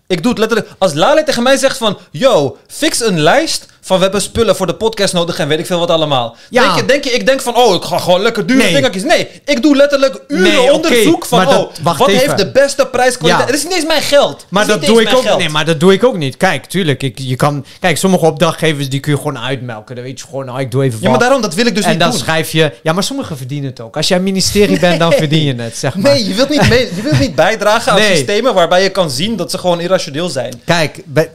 Ik 0.06 0.22
doe 0.22 0.30
het 0.30 0.38
letterlijk... 0.38 0.70
Als 0.78 0.94
Lale 0.94 1.24
tegen 1.24 1.42
mij 1.42 1.56
zegt 1.56 1.76
van... 1.76 1.98
Yo, 2.10 2.56
fix 2.66 3.00
een 3.00 3.20
lijst 3.20 3.66
van 3.84 3.96
we 3.96 4.02
hebben 4.02 4.22
spullen 4.22 4.56
voor 4.56 4.66
de 4.66 4.74
podcast 4.74 5.12
nodig 5.12 5.38
en 5.38 5.48
weet 5.48 5.58
ik 5.58 5.66
veel 5.66 5.78
wat 5.78 5.90
allemaal. 5.90 6.36
Ja. 6.50 6.62
Denk, 6.62 6.76
je, 6.76 6.84
denk 6.86 7.04
je, 7.04 7.10
ik 7.10 7.26
denk 7.26 7.40
van... 7.40 7.56
Oh, 7.56 7.74
ik 7.74 7.82
ga 7.82 7.98
gewoon 7.98 8.20
lekker 8.22 8.46
dure 8.46 8.62
Nee. 8.62 8.72
dingetjes. 8.74 9.02
Nee, 9.02 9.28
ik 9.44 9.62
doe 9.62 9.76
letterlijk 9.76 10.20
uren 10.28 10.42
Nee, 10.42 10.72
onderzoek 10.72 11.26
van... 11.26 11.44
dat- 11.44 11.58
oh, 11.58 11.70
wat 11.96 12.08
even. 12.08 12.20
heeft 12.20 12.38
de 12.38 12.50
beste 12.50 12.86
prijskwaliteit? 12.86 13.46
Ja. 13.48 13.52
Het 13.54 13.62
is 13.62 13.64
niet 13.68 13.74
eens 13.78 13.86
mijn 13.86 14.02
geld. 14.02 14.46
Maar 14.48 14.66
dat 14.66 14.84
doe 14.84 15.00
ik 15.02 15.14
ook 15.14 15.22
geld. 15.22 15.38
Nee, 15.38 15.48
maar 15.48 15.64
dat 15.64 15.80
doe 15.80 15.92
ik 15.92 16.04
ook 16.04 16.16
niet. 16.16 16.36
Kijk, 16.36 16.64
tuurlijk, 16.66 17.02
ik, 17.02 17.18
je 17.18 17.36
kan... 17.36 17.64
Kijk, 17.80 17.96
sommige 17.96 18.26
opdrachtgevers 18.26 18.88
die 18.88 19.00
kun 19.00 19.12
je 19.12 19.18
gewoon 19.18 19.38
uitmelken. 19.38 19.94
Dan 19.94 20.04
weet 20.04 20.20
je 20.20 20.26
gewoon, 20.26 20.44
nou, 20.44 20.60
ik 20.60 20.70
doe 20.70 20.82
even 20.82 20.96
Ja, 20.96 21.02
maar 21.02 21.10
wat. 21.10 21.20
daarom, 21.20 21.40
dat 21.42 21.54
wil 21.54 21.66
ik 21.66 21.74
dus 21.74 21.84
en 21.84 21.90
niet 21.90 22.00
dan 22.00 22.10
doen. 22.10 22.18
schrijf 22.18 22.52
je... 22.52 22.72
Ja, 22.82 22.92
maar 22.92 23.02
sommigen 23.04 23.36
verdienen 23.36 23.70
het 23.70 23.80
ook. 23.80 23.96
Als 23.96 24.08
jij 24.08 24.20
ministerie 24.20 24.78
bent, 24.78 24.98
dan 24.98 25.12
verdien 25.12 25.42
je 25.42 25.54
het, 25.54 25.76
zeg 25.76 25.94
maar. 25.96 26.12
Nee, 26.12 26.28
je 26.28 26.34
wilt 26.34 26.48
niet, 26.48 26.68
mee, 26.68 26.88
je 26.94 27.02
wilt 27.02 27.18
niet 27.18 27.34
bijdragen 27.34 27.92
aan 27.92 27.98
systemen 28.00 28.54
waarbij 28.54 28.82
je 28.82 28.90
kan 28.90 29.10
zien 29.10 29.36
dat 29.36 29.50
ze 29.50 29.58
gewoon 29.58 29.80
irrationeel 29.80 30.28
zijn. 30.28 30.62
Kijk, 30.64 31.02
bij, 31.04 31.30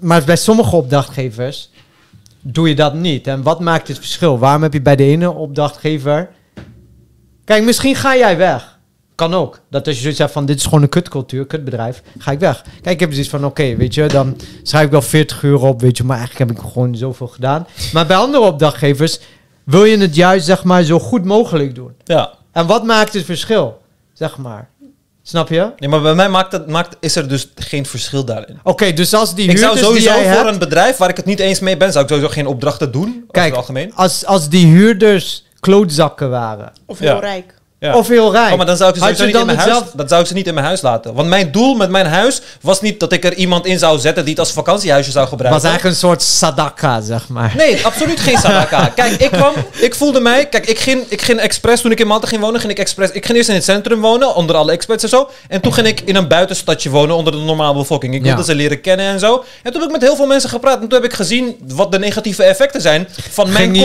maar 0.00 0.24
bij 0.24 0.36
sommige 0.36 0.76
opdrachtgevers 0.76 1.70
doe 2.40 2.68
je 2.68 2.74
dat 2.74 2.94
niet. 2.94 3.26
En 3.26 3.42
wat 3.42 3.60
maakt 3.60 3.88
het 3.88 3.98
verschil? 3.98 4.38
Waarom 4.38 4.62
heb 4.62 4.72
je 4.72 4.82
bij 4.82 4.96
de 4.96 5.04
ene 5.04 5.30
opdrachtgever... 5.30 6.30
Kijk, 7.44 7.64
misschien 7.64 7.94
ga 7.94 8.16
jij 8.16 8.36
weg. 8.36 8.78
Kan 9.14 9.34
ook. 9.34 9.60
Dat 9.70 9.86
als 9.86 9.96
je 9.96 10.00
zoiets 10.00 10.18
hebt 10.18 10.32
van, 10.32 10.46
dit 10.46 10.56
is 10.56 10.64
gewoon 10.64 10.82
een 10.82 10.88
kutcultuur, 10.88 11.46
kutbedrijf, 11.46 12.02
ga 12.18 12.30
ik 12.30 12.38
weg. 12.38 12.62
Kijk, 12.62 12.94
ik 12.94 13.00
heb 13.00 13.10
zoiets 13.10 13.28
van, 13.28 13.44
oké, 13.44 13.76
weet 13.76 13.94
je, 13.94 14.06
dan 14.06 14.36
schrijf 14.62 14.84
ik 14.84 14.90
wel 14.90 15.02
40 15.02 15.42
uur 15.42 15.62
op, 15.62 15.80
weet 15.80 15.96
je, 15.96 16.04
maar 16.04 16.16
eigenlijk 16.16 16.50
heb 16.50 16.58
ik 16.58 16.70
gewoon 16.72 16.96
zoveel 16.96 17.26
gedaan. 17.26 17.66
Maar 17.92 18.06
bij 18.06 18.16
andere 18.16 18.44
opdrachtgevers 18.44 19.20
wil 19.64 19.84
je 19.84 19.98
het 19.98 20.14
juist, 20.14 20.46
zeg 20.46 20.64
maar, 20.64 20.82
zo 20.82 20.98
goed 20.98 21.24
mogelijk 21.24 21.74
doen. 21.74 21.92
Ja. 22.04 22.32
En 22.52 22.66
wat 22.66 22.84
maakt 22.84 23.12
het 23.12 23.24
verschil? 23.24 23.80
Zeg 24.12 24.38
maar. 24.38 24.68
Snap 25.28 25.48
je? 25.48 25.72
Nee, 25.78 25.88
maar 25.88 26.00
bij 26.00 26.14
mij 26.14 26.28
maakt 26.28 26.52
het, 26.52 26.66
maakt, 26.66 26.96
is 27.00 27.16
er 27.16 27.28
dus 27.28 27.48
geen 27.54 27.86
verschil 27.86 28.24
daarin. 28.24 28.58
Oké, 28.62 28.92
dus 28.92 29.14
als 29.14 29.34
die 29.34 29.48
Ik 29.48 29.58
zou 29.58 29.72
huurders 29.74 29.94
die 29.94 30.02
sowieso 30.08 30.28
voor 30.28 30.36
hebt- 30.42 30.52
een 30.52 30.58
bedrijf 30.58 30.96
waar 30.96 31.08
ik 31.08 31.16
het 31.16 31.24
niet 31.24 31.40
eens 31.40 31.60
mee 31.60 31.76
ben, 31.76 31.92
zou 31.92 32.04
ik 32.04 32.10
sowieso 32.10 32.32
geen 32.32 32.46
opdrachten 32.46 32.92
doen. 32.92 33.08
Over 33.08 33.24
Kijk, 33.30 33.46
het 33.46 33.56
algemeen. 33.56 33.94
Als, 33.94 34.26
als 34.26 34.48
die 34.48 34.66
huurders 34.66 35.44
klootzakken 35.60 36.30
waren. 36.30 36.72
Of 36.86 36.98
heel 36.98 37.08
Ja. 37.14 37.18
rijk. 37.18 37.54
Ja. 37.80 37.94
Of 37.96 38.08
heel 38.08 38.32
rijk. 38.32 38.50
Oh, 38.50 38.56
maar 38.56 38.66
dan 38.66 38.76
zou 38.76 38.88
ik 38.90 38.96
ze 38.96 39.00
sowieso 39.02 39.24
niet 39.24 39.34
in 39.34 39.46
mijn 39.46 39.58
huis, 39.58 39.82
dat 39.94 40.08
zou 40.08 40.20
ik 40.20 40.26
ze 40.26 40.34
niet 40.34 40.46
in 40.46 40.54
mijn 40.54 40.66
huis 40.66 40.80
laten. 40.82 41.14
Want 41.14 41.28
mijn 41.28 41.50
doel 41.52 41.74
met 41.74 41.90
mijn 41.90 42.06
huis 42.06 42.40
was 42.60 42.80
niet 42.80 43.00
dat 43.00 43.12
ik 43.12 43.24
er 43.24 43.34
iemand 43.34 43.66
in 43.66 43.78
zou 43.78 43.98
zetten 43.98 44.22
die 44.24 44.32
het 44.32 44.42
als 44.42 44.52
vakantiehuisje 44.52 45.10
zou 45.10 45.28
gebruiken. 45.28 45.60
was 45.62 45.70
eigenlijk 45.70 45.94
een 45.94 46.08
soort 46.08 46.22
sadaka, 46.22 47.00
zeg 47.00 47.28
maar. 47.28 47.52
Nee, 47.56 47.84
absoluut 47.86 48.20
geen 48.20 48.38
sadaka. 48.38 48.86
Kijk, 48.96 49.12
ik 49.20 49.30
kwam, 49.30 49.52
ik 49.80 49.94
voelde 49.94 50.20
mij, 50.20 50.46
kijk, 50.46 50.66
ik 50.66 50.78
ging, 50.78 51.04
ik 51.08 51.22
ging 51.22 51.38
expres, 51.40 51.80
toen 51.80 51.90
ik 51.90 52.00
in 52.00 52.06
Malta 52.06 52.26
ging 52.26 52.40
wonen, 52.40 52.60
ging 52.60 52.72
ik 52.72 52.78
expres, 52.78 53.10
ik 53.10 53.24
ging 53.26 53.36
eerst 53.38 53.48
in 53.48 53.54
het 53.54 53.64
centrum 53.64 54.00
wonen, 54.00 54.34
onder 54.34 54.56
alle 54.56 54.72
experts 54.72 55.02
en 55.02 55.08
zo. 55.08 55.30
En 55.48 55.60
toen 55.60 55.72
ging 55.74 55.86
ik 55.86 56.00
in 56.00 56.16
een 56.16 56.28
buitenstadje 56.28 56.90
wonen, 56.90 57.16
onder 57.16 57.32
de 57.32 57.38
normale 57.38 57.74
bevolking. 57.74 58.14
Ik 58.14 58.20
Ja. 58.20 58.26
wilde 58.26 58.44
ze 58.44 58.54
leren 58.54 58.80
kennen 58.80 59.06
en 59.06 59.18
zo. 59.18 59.44
En 59.62 59.72
toen 59.72 59.80
heb 59.80 59.90
ik 59.90 59.96
met 59.98 60.02
heel 60.08 60.16
veel 60.16 60.26
mensen 60.26 60.50
gepraat 60.50 60.80
en 60.80 60.88
toen 60.88 61.00
heb 61.02 61.10
ik 61.10 61.16
gezien 61.16 61.56
wat 61.74 61.92
de 61.92 61.98
negatieve 61.98 62.42
effecten 62.42 62.80
zijn 62.80 63.08
van 63.30 63.52
mijn, 63.52 63.74
je- 63.74 63.80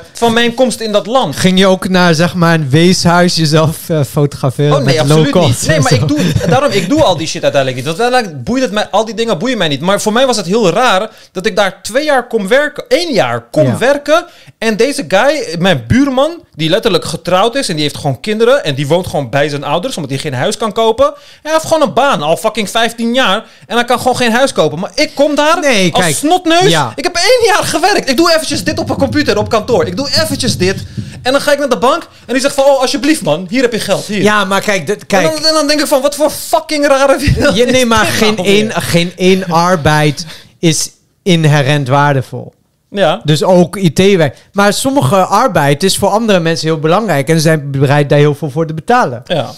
komst, 0.00 0.18
van 0.18 0.32
mijn 0.32 0.54
komst 0.54 0.80
in 0.80 0.92
dat 0.92 1.06
land. 1.06 1.36
Ging 1.36 1.58
je 1.58 1.66
ook 1.66 1.88
naar, 1.88 2.14
zeg 2.14 2.34
maar, 2.34 2.54
een 2.54 2.70
weeshuis 2.70 3.36
jezelf 3.38 3.88
eh, 3.88 4.00
fotograferen 4.04 4.72
Oh 4.76 4.84
nee, 4.84 4.86
met 4.86 4.98
absoluut 4.98 5.34
low-cost 5.34 5.60
niet. 5.60 5.68
Nee, 5.70 5.80
maar 5.80 5.92
ik 5.92 6.08
doe, 6.08 6.18
daarom, 6.48 6.70
ik 6.72 6.88
doe 6.88 7.02
al 7.02 7.16
die 7.16 7.26
shit 7.26 7.42
uiteindelijk 7.42 7.84
niet. 7.84 7.96
Want 7.96 8.00
uiteindelijk 8.10 8.44
boeit 8.44 8.62
het 8.62 8.72
mij, 8.72 8.88
al 8.90 9.04
die 9.04 9.14
dingen 9.14 9.38
boeien 9.38 9.58
mij 9.58 9.68
niet. 9.68 9.80
Maar 9.80 10.00
voor 10.00 10.12
mij 10.12 10.26
was 10.26 10.36
het 10.36 10.46
heel 10.46 10.70
raar 10.70 11.10
dat 11.32 11.46
ik 11.46 11.56
daar 11.56 11.82
twee 11.82 12.04
jaar 12.04 12.26
kon 12.26 12.48
werken, 12.48 12.84
één 12.88 13.12
jaar 13.12 13.44
kon 13.50 13.64
Ja. 13.64 13.78
werken. 13.78 14.24
En 14.58 14.76
deze 14.76 15.04
guy, 15.08 15.56
mijn 15.58 15.84
buurman, 15.88 16.42
die 16.58 16.68
letterlijk 16.68 17.04
getrouwd 17.04 17.54
is 17.54 17.68
en 17.68 17.74
die 17.74 17.82
heeft 17.82 17.96
gewoon 17.96 18.20
kinderen. 18.20 18.64
En 18.64 18.74
die 18.74 18.86
woont 18.86 19.06
gewoon 19.06 19.30
bij 19.30 19.48
zijn 19.48 19.64
ouders, 19.64 19.96
omdat 19.96 20.10
hij 20.10 20.20
geen 20.20 20.34
huis 20.34 20.56
kan 20.56 20.72
kopen. 20.72 21.12
Hij 21.42 21.52
heeft 21.52 21.64
gewoon 21.66 21.82
een 21.82 21.92
baan, 21.94 22.22
al 22.22 22.36
fucking 22.36 22.70
15 22.70 23.14
jaar. 23.14 23.44
En 23.66 23.76
hij 23.76 23.84
kan 23.84 23.98
gewoon 23.98 24.16
geen 24.16 24.32
huis 24.32 24.52
kopen. 24.52 24.78
Maar 24.78 24.90
ik 24.94 25.10
kom 25.14 25.34
daar 25.34 25.60
Nee, 25.60 25.92
als 25.92 26.04
kijk, 26.04 26.16
snotneus. 26.16 26.70
ja. 26.70 26.92
Ik 26.94 27.04
heb 27.04 27.14
één 27.16 27.46
jaar 27.54 27.62
gewerkt. 27.64 28.10
Ik 28.10 28.16
doe 28.16 28.32
eventjes 28.34 28.64
dit 28.64 28.78
op 28.78 28.90
een 28.90 28.96
computer, 28.96 29.38
op 29.38 29.48
kantoor. 29.48 29.86
Ik 29.86 29.96
doe 29.96 30.08
eventjes 30.22 30.56
dit. 30.56 30.84
En 31.22 31.32
dan 31.32 31.40
ga 31.40 31.52
ik 31.52 31.58
naar 31.58 31.68
de 31.68 31.78
bank 31.78 32.02
en 32.26 32.32
die 32.32 32.42
zegt 32.42 32.54
van, 32.54 32.64
oh 32.64 32.80
alsjeblieft 32.80 33.22
man, 33.22 33.46
hier 33.50 33.62
heb 33.62 33.72
je 33.72 33.80
geld. 33.80 34.04
Hier. 34.06 34.22
Ja, 34.22 34.44
maar 34.44 34.60
kijk, 34.60 34.86
dit, 34.86 35.00
En 35.00 35.06
kijk. 35.06 35.24
dan, 35.34 35.46
en 35.46 35.54
dan 35.54 35.66
denk 35.66 35.80
ik 35.80 35.86
van, 35.86 36.00
wat 36.02 36.14
voor 36.14 36.30
fucking 36.30 36.86
rare 36.86 37.18
wereld 37.18 37.56
Je, 37.56 37.64
nee, 37.64 37.86
maar 37.86 38.04
geen 38.04 38.34
nou 38.34 38.48
één, 38.48 38.66
weer? 38.66 39.12
geen 39.16 39.44
arbeid 39.52 40.26
is 40.58 40.90
inherent 41.22 41.88
waardevol. 41.88 42.52
Ja. 42.90 43.20
Dus 43.24 43.42
ook 43.42 43.76
IT-werk. 43.76 44.48
Maar 44.52 44.72
sommige 44.72 45.16
arbeid 45.24 45.82
is 45.82 45.96
voor 45.96 46.08
andere 46.08 46.40
mensen 46.40 46.68
heel 46.68 46.78
belangrijk. 46.78 47.28
En 47.28 47.34
ze 47.34 47.40
zijn 47.40 47.70
bereid 47.70 48.08
daar 48.08 48.18
heel 48.18 48.34
veel 48.34 48.50
voor 48.50 48.66
te 48.66 48.74
betalen. 48.74 49.22
Ja. 49.26 49.50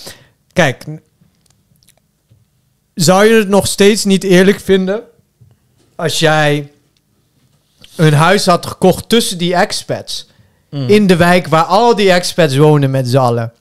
Kijk, 0.53 0.85
zou 2.95 3.25
je 3.25 3.35
het 3.35 3.49
nog 3.49 3.67
steeds 3.67 4.05
niet 4.05 4.25
eerlijk 4.25 4.61
vinden 4.61 5.03
als 5.97 6.19
jij 6.19 6.71
een 7.97 8.13
huis 8.13 8.47
had 8.47 8.67
gekocht 8.67 9.09
tussen 9.09 9.39
die 9.39 9.55
expats 9.55 10.29
in 10.87 11.07
de 11.07 11.17
wijk 11.17 11.47
waar 11.47 11.65
al 11.65 11.95
die 11.95 12.13
expats 12.13 12.57
wonen 12.57 12.91
met 12.91 13.09
z'n 13.09 13.17
allen? 13.17 13.53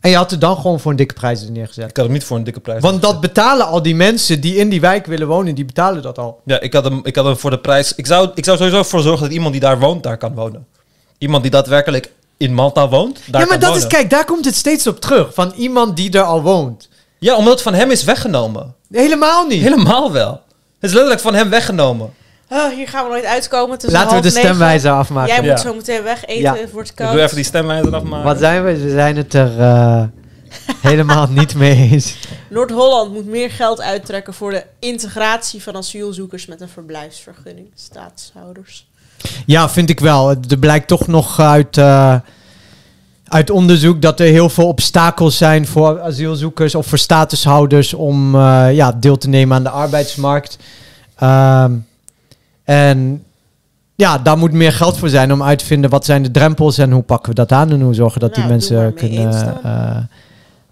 En 0.00 0.10
je 0.10 0.16
had 0.16 0.30
het 0.30 0.40
dan 0.40 0.56
gewoon 0.56 0.80
voor 0.80 0.90
een 0.90 0.96
dikke 0.96 1.14
prijs 1.14 1.48
neergezet. 1.48 1.90
Ik 1.90 1.96
had 1.96 2.04
hem 2.04 2.14
niet 2.14 2.24
voor 2.24 2.36
een 2.36 2.44
dikke 2.44 2.60
prijs. 2.60 2.82
Want 2.82 3.02
dat 3.02 3.20
betalen 3.20 3.66
al 3.66 3.82
die 3.82 3.94
mensen 3.94 4.40
die 4.40 4.56
in 4.56 4.68
die 4.68 4.80
wijk 4.80 5.06
willen 5.06 5.26
wonen, 5.26 5.54
die 5.54 5.64
betalen 5.64 6.02
dat 6.02 6.18
al. 6.18 6.40
Ja, 6.44 6.60
ik 6.60 6.72
had 6.72 6.84
hem, 6.84 7.00
ik 7.02 7.16
had 7.16 7.24
hem 7.24 7.36
voor 7.36 7.50
de 7.50 7.58
prijs... 7.58 7.94
Ik 7.94 8.06
zou, 8.06 8.30
ik 8.34 8.44
zou 8.44 8.56
sowieso 8.56 8.82
voor 8.82 9.00
zorgen 9.00 9.22
dat 9.22 9.32
iemand 9.32 9.52
die 9.52 9.60
daar 9.60 9.78
woont, 9.78 10.02
daar 10.02 10.16
kan 10.16 10.34
wonen. 10.34 10.66
Iemand 11.18 11.42
die 11.42 11.50
daadwerkelijk 11.50 12.12
in 12.36 12.54
Malta 12.54 12.88
woont, 12.88 13.20
daar 13.26 13.40
ja, 13.40 13.46
maar 13.46 13.58
dat 13.58 13.68
wonen. 13.68 13.84
is, 13.84 13.88
kijk, 13.88 14.10
daar 14.10 14.24
komt 14.24 14.44
het 14.44 14.54
steeds 14.54 14.86
op 14.86 15.00
terug. 15.00 15.34
Van 15.34 15.52
iemand 15.56 15.96
die 15.96 16.10
er 16.10 16.22
al 16.22 16.42
woont. 16.42 16.88
Ja, 17.18 17.36
omdat 17.36 17.52
het 17.52 17.62
van 17.62 17.74
hem 17.74 17.90
is 17.90 18.04
weggenomen. 18.04 18.74
Helemaal 18.90 19.46
niet. 19.46 19.62
Helemaal 19.62 20.12
wel. 20.12 20.30
Het 20.80 20.90
is 20.90 20.92
letterlijk 20.92 21.20
van 21.20 21.34
hem 21.34 21.50
weggenomen. 21.50 22.14
Ah, 22.48 22.72
hier 22.74 22.88
gaan 22.88 23.04
we 23.04 23.10
nooit 23.10 23.24
uitkomen. 23.24 23.78
Laten 23.82 24.16
we 24.16 24.22
de 24.22 24.28
negen. 24.28 24.40
stemwijzer 24.42 24.90
afmaken. 24.92 25.34
Jij 25.34 25.44
Ja. 25.44 25.50
moet 25.50 25.60
zo 25.60 25.74
meteen 25.74 26.02
weg 26.02 26.24
eten. 26.24 26.42
Ja. 26.42 26.56
Het 26.56 26.70
wordt 26.70 26.88
Ik 26.88 26.94
koud. 26.94 27.12
doe 27.12 27.22
even 27.22 27.34
die 27.36 27.44
stemwijzer 27.44 27.94
afmaken. 27.94 28.24
Wat 28.24 28.38
zijn 28.38 28.64
we? 28.64 28.78
We 28.78 28.90
zijn 28.90 29.16
het 29.16 29.34
er... 29.34 29.60
eh, 29.60 30.02
Helemaal 30.82 31.26
niet 31.30 31.54
mee 31.54 31.90
eens. 31.90 32.16
Noord-Holland 32.50 33.12
moet 33.12 33.26
meer 33.26 33.50
geld 33.50 33.80
uittrekken 33.80 34.34
voor 34.34 34.50
de 34.50 34.64
integratie 34.78 35.62
van 35.62 35.76
asielzoekers 35.76 36.46
met 36.46 36.60
een 36.60 36.68
verblijfsvergunning. 36.68 37.70
Staatshouders. 37.74 38.86
Ja, 39.46 39.68
vind 39.68 39.90
ik 39.90 40.00
wel. 40.00 40.30
Er 40.30 40.58
blijkt 40.58 40.88
toch 40.88 41.06
nog 41.06 41.40
uit, 41.40 41.76
eh, 41.78 42.14
uit 43.28 43.50
onderzoek 43.50 44.02
dat 44.02 44.20
er 44.20 44.26
heel 44.26 44.48
veel 44.48 44.66
obstakels 44.68 45.36
zijn 45.36 45.66
voor 45.66 46.00
asielzoekers 46.00 46.74
of 46.74 46.86
voor 46.86 46.98
statushouders 46.98 47.94
om 47.94 48.34
eh, 48.34 48.66
ja, 48.74 48.92
deel 48.92 49.18
te 49.18 49.28
nemen 49.28 49.56
aan 49.56 49.62
de 49.62 49.70
arbeidsmarkt. 49.70 50.58
Ehm, 51.16 51.72
en 52.68 53.22
ja, 53.94 54.18
daar 54.18 54.38
moet 54.38 54.52
meer 54.52 54.72
geld 54.72 54.98
voor 54.98 55.08
zijn 55.08 55.32
om 55.32 55.42
uit 55.42 55.58
te 55.58 55.64
vinden 55.64 55.90
wat 55.90 56.04
zijn 56.04 56.22
de 56.22 56.30
drempels 56.30 56.78
en 56.78 56.90
hoe 56.90 57.02
pakken 57.02 57.28
we 57.28 57.34
dat 57.34 57.52
aan 57.52 57.70
en 57.70 57.80
hoe 57.80 57.94
zorgen 57.94 58.20
dat 58.20 58.34
die 58.34 58.44
Nou, 58.44 58.54
mensen 58.54 58.94
kunnen, 58.94 59.60
eh, 59.62 59.96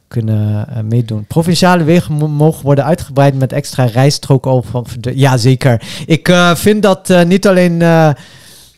kunnen 0.09 0.69
eh, 0.69 0.83
meedoen. 0.83 1.25
Provinciale 1.25 1.85
wegen 1.85 2.15
mo- 2.15 2.29
mogen 2.29 2.65
worden 2.65 2.85
uitgebreid 2.85 3.35
met 3.35 3.53
extra 3.53 3.85
rijstroken 3.85 4.51
over. 4.51 4.83
Ja, 5.01 5.37
zeker. 5.37 5.83
Ik 6.07 6.29
eh, 6.29 6.55
vind 6.55 6.83
dat 6.83 7.15
niet 7.27 7.47
alleen 7.47 7.83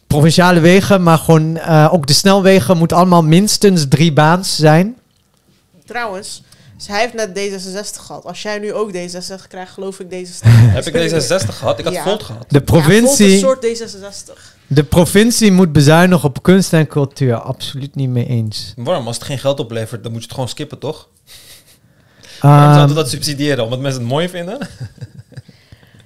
provinciale 0.07 0.61
wegen, 0.61 1.03
maar 1.03 1.19
gewoon 1.19 1.61
ook 1.91 2.07
de 2.07 2.13
snelwegen 2.13 2.77
moeten 2.77 2.97
allemaal 2.97 3.23
minstens 3.23 3.89
drie 3.89 4.13
baans 4.13 4.57
zijn. 4.57 4.97
Trouwens, 5.87 6.43
dus 6.79 6.87
hij 6.87 7.01
heeft 7.01 7.15
net 7.15 7.29
D66 7.39 8.01
gehad. 8.07 8.25
Als 8.25 8.43
jij 8.43 8.59
nu 8.59 8.73
ook 8.73 8.93
D66 8.93 9.49
krijgt, 9.49 9.73
geloof 9.73 10.01
ik 10.01 10.11
deze 10.11 10.33
stem. 10.39 10.51
Heb 10.53 10.87
ik 10.87 10.95
D66 10.95 11.49
gehad? 11.49 11.79
Ik 11.79 11.85
had 11.85 11.95
Ja. 11.95 12.03
Volt 12.03 12.23
gehad. 12.23 12.45
De 12.49 12.59
Ja, 12.59 12.65
Volt 12.65 12.83
provincie, 12.83 13.27
is 13.27 13.33
een 13.33 13.39
soort 13.39 13.67
D66. 13.67 14.41
de 14.67 14.85
provincie 14.85 15.53
moet 15.53 15.73
bezuinigen 15.73 16.29
op 16.29 16.43
kunst 16.43 16.73
en 16.73 16.87
cultuur. 16.87 17.35
Absoluut 17.37 17.95
niet 17.95 18.09
mee 18.09 18.27
eens. 18.27 18.73
Waarom? 18.77 19.07
Als 19.07 19.17
het 19.17 19.25
geen 19.25 19.39
geld 19.39 19.61
oplevert, 19.61 20.03
dan 20.03 20.13
moet 20.13 20.21
je 20.21 20.27
het 20.27 20.35
gewoon 20.35 20.49
skippen, 20.49 20.79
toch? 20.79 21.09
Waarom 22.41 22.61
Ehm, 22.65 22.75
zouden 22.75 22.97
we 22.97 23.03
dat 23.03 23.11
subsidiëren? 23.11 23.65
Omdat 23.65 23.81
mensen 23.81 24.01
het 24.01 24.11
mooi 24.11 24.29
vinden? 24.29 24.69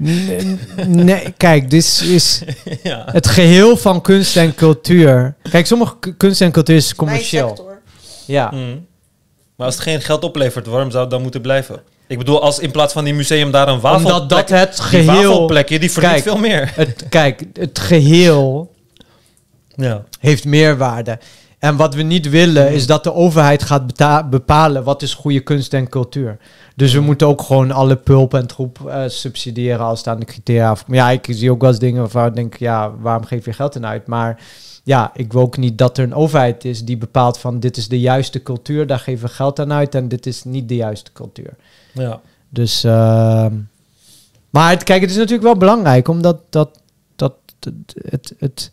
n- 0.02 0.59
nee, 1.05 1.34
kijk, 1.36 1.70
dit 1.70 2.01
is 2.05 2.42
ja. 2.83 3.02
het 3.12 3.26
geheel 3.26 3.76
van 3.76 4.01
kunst 4.01 4.36
en 4.36 4.55
cultuur. 4.55 5.34
Kijk, 5.51 5.67
sommige 5.67 5.94
kunst 6.17 6.41
en 6.41 6.52
cultuur 6.52 6.76
is 6.76 6.84
Mijn 6.84 6.97
commercieel. 6.97 7.49
sector. 7.49 7.81
Ja. 8.26 8.51
Mm. 8.51 8.86
Maar 9.63 9.71
als 9.71 9.81
het 9.81 9.89
geen 9.91 10.01
geld 10.01 10.25
oplevert, 10.25 10.67
waarom 10.67 10.91
zou 10.91 11.03
het 11.03 11.11
dan 11.11 11.23
moeten 11.23 11.41
blijven? 11.41 11.83
Ik 12.07 12.19
bedoel, 12.19 12.43
als 12.43 12.59
in 12.59 12.71
plaats 12.71 12.93
van 12.93 13.05
die 13.05 13.15
museum 13.15 13.51
daar 13.51 13.69
een 13.69 13.81
wafelplek... 13.81 14.15
Omdat 14.15 14.29
dat 14.29 14.49
het 14.49 14.77
die 14.77 14.83
geheel... 14.83 15.31
wafelplekje, 15.31 15.79
die 15.79 15.91
verdient 15.93 16.13
Kijk. 16.15 16.25
veel 16.25 16.39
meer. 16.39 16.73
Het, 16.75 17.05
kijk, 17.09 17.45
het 17.53 17.79
geheel 17.79 18.73
Ja. 19.77 20.05
heeft 20.21 20.45
meerwaarde. 20.45 21.19
En 21.59 21.77
wat 21.77 21.95
we 21.95 22.03
niet 22.03 22.29
willen 22.29 22.73
is 22.73 22.87
dat 22.87 23.05
de 23.05 23.15
overheid 23.15 23.63
gaat 23.63 24.31
bepalen 24.31 24.85
wat 24.85 25.03
is 25.03 25.15
goede 25.15 25.41
kunst 25.41 25.75
en 25.75 25.89
cultuur. 25.89 26.39
Dus 26.77 26.93
we 26.93 27.01
moeten 27.01 27.27
ook 27.27 27.43
gewoon 27.43 27.71
alle 27.71 27.97
pulp 27.97 28.35
en 28.35 28.47
troep 28.47 28.89
eh, 28.89 29.03
subsidiëren 29.07 29.85
als 29.85 29.99
het 29.99 30.09
aan 30.09 30.21
de 30.21 30.27
criteria. 30.27 30.77
Ja, 30.87 31.11
ik 31.11 31.27
zie 31.31 31.51
ook 31.51 31.61
wel 31.61 31.71
eens 31.71 31.79
dingen 31.79 32.01
waarvan 32.01 32.27
ik 32.27 32.35
denk, 32.35 32.57
ja, 32.57 32.93
waarom 33.01 33.25
geef 33.25 33.45
je 33.45 33.53
geld 33.53 33.77
aan 33.77 33.87
uit? 33.87 34.07
Maar 34.07 34.39
ja, 34.83 35.11
ik 35.15 35.33
wil 35.33 35.43
ook 35.43 35.57
niet 35.57 35.78
dat 35.78 35.99
er 35.99 36.05
een 36.05 36.15
overheid 36.15 36.65
is 36.65 36.85
die 36.85 36.97
bepaalt 36.97 37.39
van 37.39 37.61
dit 37.61 37.77
is 37.77 37.89
de 37.89 38.01
juiste 38.01 38.43
cultuur, 38.43 38.86
daar 38.86 38.99
geven 38.99 39.27
we 39.28 39.35
geld 39.35 39.59
aan 39.59 39.73
uit 39.73 39.94
en 39.94 40.09
dit 40.09 40.27
is 40.27 40.44
niet 40.44 40.69
de 40.69 40.77
juiste 40.77 41.12
cultuur. 41.12 41.57
ja. 41.93 42.20
Dus, 42.49 42.85
ehm, 42.85 43.57
maar 44.51 44.70
het, 44.70 44.83
kijk, 44.85 45.01
het 45.01 45.11
is 45.11 45.17
natuurlijk 45.17 45.43
wel 45.43 45.57
belangrijk, 45.57 46.09
omdat 46.09 46.41
dat, 46.51 46.81
dat, 47.17 47.35
het, 47.61 47.94
het, 48.09 48.35
het 48.39 48.70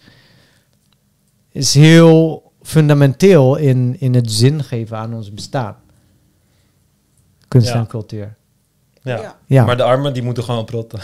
is 1.52 1.74
heel 1.74 2.52
fundamenteel 2.62 3.56
in, 3.56 3.96
in 4.00 4.14
het 4.14 4.32
zin 4.32 4.64
geven 4.64 4.98
aan 4.98 5.14
ons 5.14 5.34
bestaan. 5.34 5.76
Kunst 7.48 7.68
Ja. 7.68 7.76
en 7.76 7.88
cultuur. 7.88 8.36
Ja. 9.04 9.36
Ja. 9.46 9.66
Maar 9.66 9.78
de 9.78 9.84
armen, 9.84 10.14
die 10.14 10.24
moeten 10.24 10.44
gewoon 10.44 10.66
protten. 10.66 11.00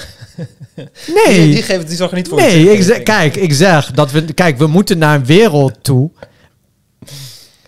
nee, 1.25 1.39
Die, 1.39 1.53
die, 1.53 1.63
geven, 1.63 1.87
die 1.87 1.95
zorgen 1.95 2.17
niet 2.17 2.27
voor... 2.27 2.37
nee, 2.37 2.71
ik 2.71 2.83
zeg, 2.83 3.03
kijk, 3.03 3.35
ik 3.35 3.53
zeg 3.53 3.91
dat 3.91 4.11
we, 4.11 4.33
kijk, 4.33 4.57
we 4.57 4.67
moeten 4.67 4.97
naar 4.97 5.15
een 5.15 5.25
wereld 5.25 5.73
toe. 5.81 6.09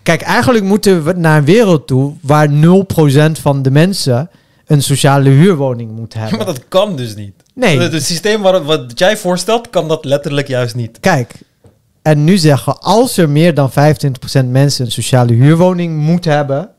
Kijk, 0.03 0.21
eigenlijk 0.21 0.65
moeten 0.65 1.03
we 1.03 1.13
naar 1.13 1.37
een 1.37 1.45
wereld 1.45 1.87
toe 1.87 2.13
waar 2.21 2.49
0% 2.49 3.31
van 3.41 3.61
de 3.61 3.71
mensen 3.71 4.29
een 4.65 4.81
sociale 4.81 5.29
huurwoning 5.29 5.91
moet 5.91 6.13
Ja, 6.13 6.19
hebben. 6.19 6.37
maar 6.37 6.47
dat 6.47 6.61
kan 6.67 6.95
dus 6.95 7.15
niet. 7.15 7.33
Nee. 7.53 7.79
Het, 7.79 7.93
het 7.93 8.03
systeem 8.05 8.41
waar, 8.41 8.63
wat 8.63 8.91
jij 8.99 9.17
voorstelt, 9.17 9.69
kan 9.69 9.87
dat 9.87 10.05
letterlijk 10.05 10.47
juist 10.47 10.75
niet. 10.75 10.99
Kijk, 10.99 11.33
en 12.01 12.23
nu 12.23 12.37
zeggen 12.37 12.73
we, 12.73 12.79
als 12.79 13.17
er 13.17 13.29
meer 13.29 13.53
dan 13.53 13.69
25% 13.71 13.73
mensen 14.45 14.85
een 14.85 14.91
sociale 14.91 15.33
huurwoning 15.33 15.97
moet 16.01 16.25
hebben, 16.25 16.69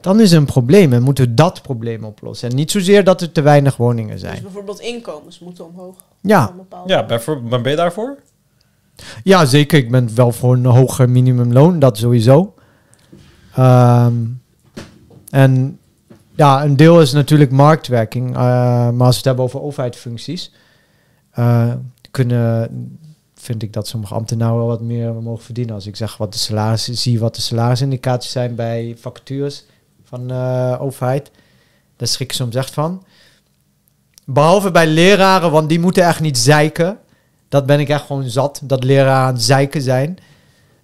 dan 0.00 0.20
is 0.20 0.32
er 0.32 0.38
een 0.38 0.44
probleem 0.44 0.92
en 0.92 1.02
moeten 1.02 1.24
we 1.24 1.34
dat 1.34 1.62
probleem 1.62 2.04
oplossen. 2.04 2.48
En 2.50 2.56
niet 2.56 2.70
zozeer 2.70 3.04
dat 3.04 3.20
er 3.20 3.32
te 3.32 3.40
weinig 3.42 3.76
woningen 3.76 4.12
Dus 4.12 4.20
zijn. 4.20 4.42
bijvoorbeeld 4.42 4.80
inkomens 4.80 5.38
moeten 5.38 5.66
omhoog. 5.66 5.94
Ja, 6.20 6.46
Van 6.46 6.56
bepaalde- 6.56 6.92
Ja, 6.92 7.06
maar 7.48 7.60
ben 7.60 7.70
je 7.70 7.76
daarvoor? 7.76 8.18
ja 9.24 9.44
zeker. 9.44 9.78
Ik 9.78 9.90
ben 9.90 10.14
wel 10.14 10.32
voor 10.32 10.54
een 10.54 10.64
hoger 10.64 11.10
minimumloon, 11.10 11.78
dat 11.78 11.98
sowieso. 11.98 12.54
Ehm, 13.54 14.14
en 15.30 15.78
ja, 16.34 16.64
een 16.64 16.76
deel 16.76 17.00
is 17.00 17.12
natuurlijk 17.12 17.50
marktwerking. 17.50 18.28
eh, 18.28 18.34
maar 18.90 19.06
als 19.06 19.08
we 19.10 19.16
het 19.16 19.24
hebben 19.24 19.44
over 19.44 19.60
overheidsfuncties, 19.62 20.52
eh, 21.30 21.72
kunnen, 22.10 22.70
vind 23.34 23.62
ik 23.62 23.72
dat 23.72 23.88
sommige 23.88 24.14
ambtenaren 24.14 24.56
wel 24.56 24.66
wat 24.66 24.80
meer 24.80 25.14
mogen 25.14 25.44
verdienen. 25.44 25.74
Als 25.74 25.86
ik 25.86 25.96
zeg 25.96 26.16
wat 26.16 26.32
de 26.32 26.38
salarissen, 26.38 26.96
zie 26.96 27.18
wat 27.20 27.34
de 27.34 27.40
salarisindicaties 27.40 28.30
zijn 28.32 28.54
bij 28.54 28.94
vacatures 28.98 29.64
van 30.16 30.28
de 30.28 30.76
overheid, 30.80 31.30
daar 31.96 32.08
schrik 32.08 32.30
ik 32.30 32.36
soms 32.36 32.54
echt 32.54 32.74
van. 32.74 33.04
Behalve 34.24 34.70
bij 34.70 34.86
leraren, 34.86 35.50
want 35.50 35.68
die 35.68 35.80
moeten 35.80 36.04
echt 36.04 36.20
niet 36.20 36.38
zeiken. 36.38 36.98
Dat 37.48 37.66
ben 37.66 37.80
ik 37.80 37.88
echt 37.88 38.06
gewoon 38.06 38.28
zat, 38.28 38.60
dat 38.62 38.84
leraren 38.84 39.40
zeiken 39.40 39.82
zijn. 39.82 40.18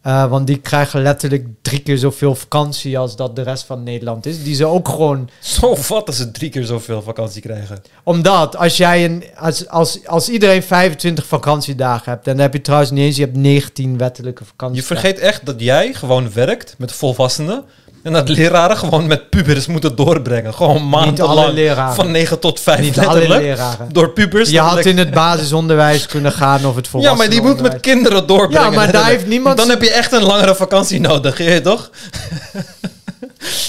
Eh, 0.02 0.26
want 0.26 0.46
die 0.46 0.58
krijgen 0.58 1.02
letterlijk 1.02 1.46
drie 1.62 1.80
keer 1.80 1.98
zoveel 1.98 2.34
vakantie 2.34 2.98
als 2.98 3.16
dat 3.16 3.36
de 3.36 3.42
rest 3.42 3.64
van 3.64 3.82
Nederland 3.82 4.26
is. 4.26 4.42
Die 4.42 4.54
ze 4.54 4.66
ook 4.66 4.88
gewoon 4.88 5.30
Zo 5.40 5.76
wat 5.88 6.06
als 6.06 6.16
ze 6.16 6.30
drie 6.30 6.50
keer 6.50 6.64
zoveel 6.64 7.02
vakantie 7.02 7.42
krijgen. 7.42 7.82
omdat 8.04 8.56
als 8.56 8.76
jij 8.76 9.04
een, 9.04 9.24
als, 9.36 9.68
als, 9.68 10.06
als 10.06 10.28
iedereen 10.28 10.62
25 10.62 11.26
vakantiedagen 11.26 12.12
hebt, 12.12 12.24
dan 12.24 12.38
heb 12.38 12.52
je 12.52 12.60
trouwens 12.60 12.90
niet 12.90 13.04
eens, 13.04 13.16
je 13.16 13.24
hebt 13.24 13.36
19 13.36 13.98
wettelijke 13.98 14.42
Je 14.42 14.48
vakanties. 14.48 14.86
vergeet 14.86 15.18
echt 15.18 15.46
dat 15.46 15.60
jij 15.60 15.94
gewoon 15.94 16.32
werkt 16.32 16.74
met 16.78 16.92
volwassenen. 16.92 17.64
En 18.02 18.12
dat 18.12 18.28
leraren 18.28 18.76
gewoon 18.76 19.06
met 19.06 19.30
pubers 19.30 19.66
moeten 19.66 19.96
doorbrengen. 19.96 20.54
Gewoon 20.54 20.76
alle 20.76 20.84
maandenlang. 20.84 21.94
Van 21.94 22.10
9 22.10 22.38
tot 22.38 22.60
5 22.60 22.80
niet 22.80 22.98
alle 22.98 23.06
letterlijk. 23.06 23.40
leraren. 23.42 23.88
Door 23.92 24.10
pubers. 24.10 24.50
Je 24.50 24.60
had 24.60 24.84
in 24.84 24.98
het 24.98 25.10
basisonderwijs 25.10 26.06
kunnen 26.06 26.32
gaan 26.32 26.64
of 26.66 26.74
het 26.76 26.84
Ja, 26.84 26.90
volwassen 26.90 27.16
maar 27.18 27.28
die 27.30 27.42
moet 27.42 27.60
met 27.60 27.80
kinderen 27.80 28.26
doorbrengen. 28.26 28.70
Ja, 28.70 28.76
maar 28.76 28.92
daar 28.92 29.06
heeft 29.06 29.26
niemand- 29.26 29.56
Dan 29.56 29.68
heb 29.68 29.82
je 29.82 29.90
echt 29.90 30.12
een 30.12 30.22
langere 30.22 30.54
vakantie 30.54 31.00
nodig, 31.00 31.38
je 31.54 31.60
toch? 31.60 31.90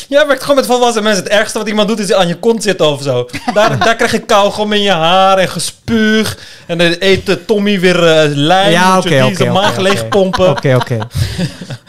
Jij 0.07 0.27
werkt 0.27 0.41
gewoon 0.41 0.55
met 0.55 0.65
volwassen 0.65 1.03
mensen. 1.03 1.23
Het 1.23 1.31
ergste 1.33 1.57
wat 1.57 1.67
iemand 1.67 1.87
doet 1.87 1.99
is 1.99 2.13
aan 2.13 2.27
je 2.27 2.35
kont 2.39 2.63
zitten 2.63 2.87
of 2.87 3.01
zo. 3.01 3.29
Daar, 3.53 3.79
daar 3.85 3.95
krijg 3.95 4.11
je 4.11 4.19
kauwgom 4.19 4.73
in 4.73 4.81
je 4.81 4.91
haar 4.91 5.37
en 5.37 5.49
gespuug. 5.49 6.37
En 6.67 6.77
dan 6.77 6.95
eet 6.99 7.25
de 7.25 7.45
Tommy 7.45 7.79
weer 7.79 8.07
eh 8.07 8.29
lijm. 8.35 8.71
Ja, 8.71 8.97
oké, 8.97 9.07
zijn 9.07 9.23
oké, 9.33 9.51
maag 9.51 9.71
oké. 9.71 9.81
leegpompen. 9.81 10.49
Oké, 10.49 10.75
oké. 10.75 10.97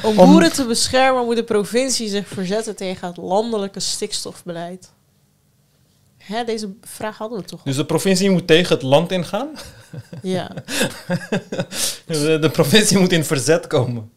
Om 0.02 0.18
Om- 0.18 0.30
boeren 0.30 0.52
te 0.52 0.64
beschermen 0.64 1.24
moet 1.24 1.36
de 1.36 1.44
provincie 1.44 2.08
zich 2.08 2.28
verzetten 2.28 2.76
tegen 2.76 3.08
het 3.08 3.16
landelijke 3.16 3.80
stikstofbeleid. 3.80 4.92
Hè, 6.18 6.44
deze 6.44 6.68
vraag 6.82 7.18
hadden 7.18 7.38
we 7.38 7.44
toch 7.44 7.58
al? 7.58 7.64
Dus 7.64 7.76
de 7.76 7.84
provincie 7.84 8.30
moet 8.30 8.46
tegen 8.46 8.74
het 8.74 8.82
land 8.82 9.12
ingaan. 9.12 9.48
Ja. 10.22 10.50
De, 12.06 12.38
de 12.40 12.50
provincie 12.52 12.98
moet 12.98 13.12
in 13.12 13.24
verzet 13.24 13.66
komen. 13.66 14.10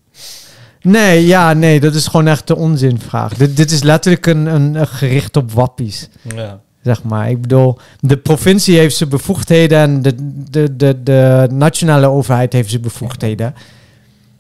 Nee, 0.82 1.26
ja, 1.26 1.54
nee, 1.54 1.80
dat 1.80 1.96
is 1.96 2.08
gewoon 2.08 2.28
echt 2.28 2.48
de 2.48 2.56
onzinvraag. 2.56 3.34
Dit, 3.34 3.58
dit 3.58 3.72
is 3.72 3.84
letterlijk 3.84 4.26
een, 4.26 4.46
een, 4.46 4.76
een 4.76 4.88
gericht 4.88 5.36
op 5.38 5.52
wappies. 5.52 6.10
Ja. 6.36 6.60
Zeg 6.84 7.04
maar. 7.04 7.30
Ik 7.30 7.42
bedoel, 7.42 7.78
de 8.00 8.18
provincie 8.18 8.78
heeft 8.78 8.96
zijn 8.96 9.10
bevoegdheden 9.10 9.78
en 9.80 10.02
de, 10.02 10.14
de, 10.50 10.76
de, 10.76 11.04
de 11.04 11.48
nationale 11.52 12.08
overheid 12.08 12.54
heeft 12.54 12.70
zijn 12.70 12.82
bevoegdheden. 12.82 13.56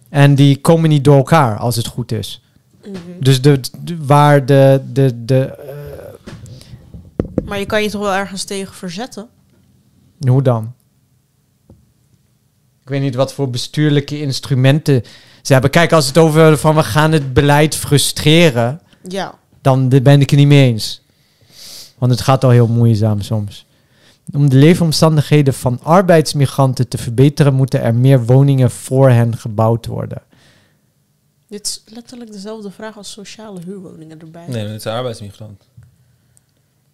En 0.09 0.35
die 0.35 0.57
komen 0.61 0.89
niet 0.89 1.03
door 1.03 1.15
elkaar 1.17 1.57
als 1.57 1.75
het 1.75 1.87
goed 1.87 2.11
is. 2.11 2.41
Mhm. 2.85 2.93
Dus 3.19 3.41
de, 3.41 3.59
de- 3.83 3.97
waar 4.05 4.45
de, 4.45 4.81
de, 4.93 5.25
de 5.25 5.39
eh, 5.45 5.75
Maar 7.45 7.59
je 7.59 7.65
kan 7.65 7.83
je 7.83 7.89
toch 7.89 8.01
wel 8.01 8.13
ergens 8.13 8.43
tegen 8.43 8.73
verzetten? 8.73 9.27
hoe 10.27 10.41
dan? 10.41 10.73
Ik 12.81 12.89
weet 12.93 13.01
niet 13.01 13.15
wat 13.15 13.33
voor 13.33 13.49
bestuurlijke 13.49 14.19
instrumenten 14.21 15.03
ze 15.47 15.53
hebben. 15.53 15.71
Kijk, 15.71 15.91
als 15.91 16.07
het 16.07 16.17
over 16.17 16.57
van 16.57 16.75
we 16.75 16.83
gaan 16.83 17.11
het 17.11 17.33
beleid 17.33 17.75
frustreren, 17.75 18.81
Ja. 19.07 19.33
dan 19.61 19.89
ben 19.89 20.21
ik 20.21 20.29
het 20.29 20.39
niet 20.39 20.47
mee 20.47 20.71
eens. 20.71 21.01
Want 21.97 22.11
het 22.11 22.21
gaat 22.21 22.43
al 22.43 22.49
heel 22.49 22.67
moeizaam 22.67 23.21
soms. 23.21 23.65
Om 24.33 24.49
de 24.49 24.55
leefomstandigheden 24.55 25.53
van 25.53 25.79
arbeidsmigranten 25.83 26.87
te 26.87 26.97
verbeteren, 26.97 27.53
moeten 27.53 27.81
er 27.81 27.95
meer 27.95 28.25
woningen 28.25 28.71
voor 28.71 29.09
hen 29.09 29.37
gebouwd 29.37 29.85
worden. 29.85 30.21
Dit 31.47 31.65
is 31.67 31.93
letterlijk 31.93 32.31
dezelfde 32.31 32.71
vraag 32.71 32.97
als 32.97 33.11
sociale 33.11 33.59
huurwoningen 33.65 34.19
erbij. 34.19 34.45
Nee, 34.47 34.65
het 34.65 34.75
is 34.79 34.85
een 34.85 34.91
arbeidsmigrant. 34.91 35.63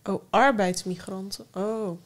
Oh, 0.03 0.22
arbeidsmigranten. 0.30 1.45
Oh. 1.53 1.98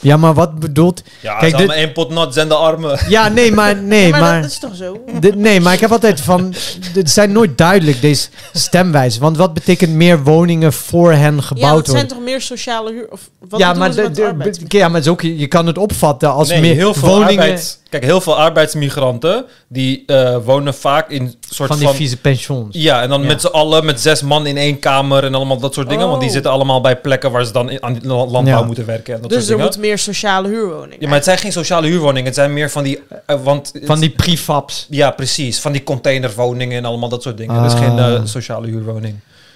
Ja, 0.00 0.16
maar 0.16 0.34
wat 0.34 0.58
bedoelt... 0.58 1.02
Ja, 1.20 1.38
Kijk, 1.38 1.56
dit- 1.56 1.70
één 1.70 1.92
pot 1.92 2.10
nat 2.10 2.34
zijn 2.34 2.48
de 2.48 2.54
armen. 2.54 2.98
Ja, 3.08 3.28
nee, 3.28 3.52
maar... 3.52 3.76
Nee, 3.76 4.10
maar, 4.10 4.20
maar... 4.20 4.42
dat 4.42 4.50
is 4.50 4.58
toch 4.58 4.74
zo? 4.76 5.04
De- 5.20 5.36
nee, 5.36 5.60
maar 5.60 5.72
ik 5.72 5.80
heb 5.80 5.90
altijd 5.92 6.20
van... 6.20 6.54
Het 6.94 7.10
zijn 7.10 7.32
nooit 7.32 7.58
duidelijk, 7.58 8.00
deze 8.00 8.28
stemwijzen. 8.52 9.20
Want 9.20 9.36
wat 9.36 9.54
betekent 9.54 9.92
meer 9.92 10.22
woningen 10.22 10.72
voor 10.72 11.12
hen 11.12 11.34
Ja, 11.36 11.40
gebouwd 11.42 11.76
dat 11.76 11.84
zijn 11.86 11.98
worden? 11.98 12.16
toch 12.16 12.24
meer 12.26 12.40
sociale 12.40 12.92
huur... 12.92 13.06
Of 13.10 13.20
wat 13.48 13.60
ja, 13.60 13.72
maar, 13.72 13.90
ze 13.92 13.96
de, 13.96 14.02
met 14.02 14.14
de- 14.16 14.22
arbeidsmigranten? 14.24 14.78
ja, 14.78 14.86
maar 14.86 14.96
het 14.96 15.04
is 15.04 15.10
ook, 15.12 15.22
je 15.22 15.46
kan 15.46 15.66
het 15.66 15.78
opvatten 15.78 16.32
als 16.32 16.48
nee, 16.48 16.60
meer 16.60 16.74
heel 16.74 16.94
veel 16.94 17.08
woningen 17.08 17.38
arbeids... 17.42 17.78
Kijk, 17.90 18.04
heel 18.04 18.20
veel 18.20 18.38
arbeidsmigranten... 18.38 19.44
die 19.68 20.02
eh, 20.06 20.36
wonen 20.44 20.74
vaak 20.74 21.10
in 21.10 21.34
soort 21.48 21.68
van 21.68 21.78
van... 21.78 21.86
die 21.86 21.96
vieze 21.96 22.16
pensions. 22.16 22.66
ja, 22.76 23.02
en 23.02 23.08
dan 23.08 23.20
Ja. 23.20 23.26
met 23.26 23.40
z'n 23.40 23.46
allen, 23.46 23.84
met 23.84 24.00
zes 24.00 24.22
man 24.22 24.46
in 24.46 24.56
één 24.56 24.78
kamer... 24.78 25.24
en 25.24 25.34
allemaal 25.34 25.58
dat 25.58 25.74
soort 25.74 25.88
dingen. 25.88 26.06
Want 26.06 26.18
die 26.18 26.28
Oh. 26.28 26.34
zitten 26.34 26.52
allemaal 26.52 26.80
bij 26.80 26.96
plekken... 27.00 27.30
waar 27.30 27.44
ze 27.44 27.52
dan 27.52 27.70
in- 27.70 27.82
aan 27.82 27.98
landbouw 28.06 28.44
Ja. 28.44 28.62
moeten 28.62 28.86
werken. 28.86 29.14
En 29.14 29.20
dat 29.20 29.30
Dus 29.30 29.46
soort 29.46 29.48
dingen. 29.58 29.77
Meer 29.78 29.98
sociale 29.98 30.48
huurwoningen. 30.48 30.96
Ja, 31.00 31.06
maar 31.06 31.14
het 31.16 31.24
zijn 31.24 31.38
geen 31.38 31.52
sociale 31.52 31.86
huurwoningen. 31.86 32.24
Het 32.24 32.34
zijn 32.34 32.52
meer 32.52 32.70
van 32.70 32.84
die... 32.84 33.00
eh, 33.26 33.42
want 33.42 33.72
Van 33.82 34.00
die 34.00 34.10
prefabs. 34.10 34.86
Ja, 34.90 35.10
precies. 35.10 35.60
Van 35.60 35.72
die 35.72 35.82
containerwoningen 35.82 36.76
en 36.78 36.84
allemaal 36.84 37.08
dat 37.08 37.22
soort 37.22 37.36
dingen. 37.36 37.56
Ah. 37.56 37.62
Dus 37.62 37.74
geen 37.74 37.98
eh, 37.98 38.20
sociale 38.24 38.66
huurwoning. 38.66 39.14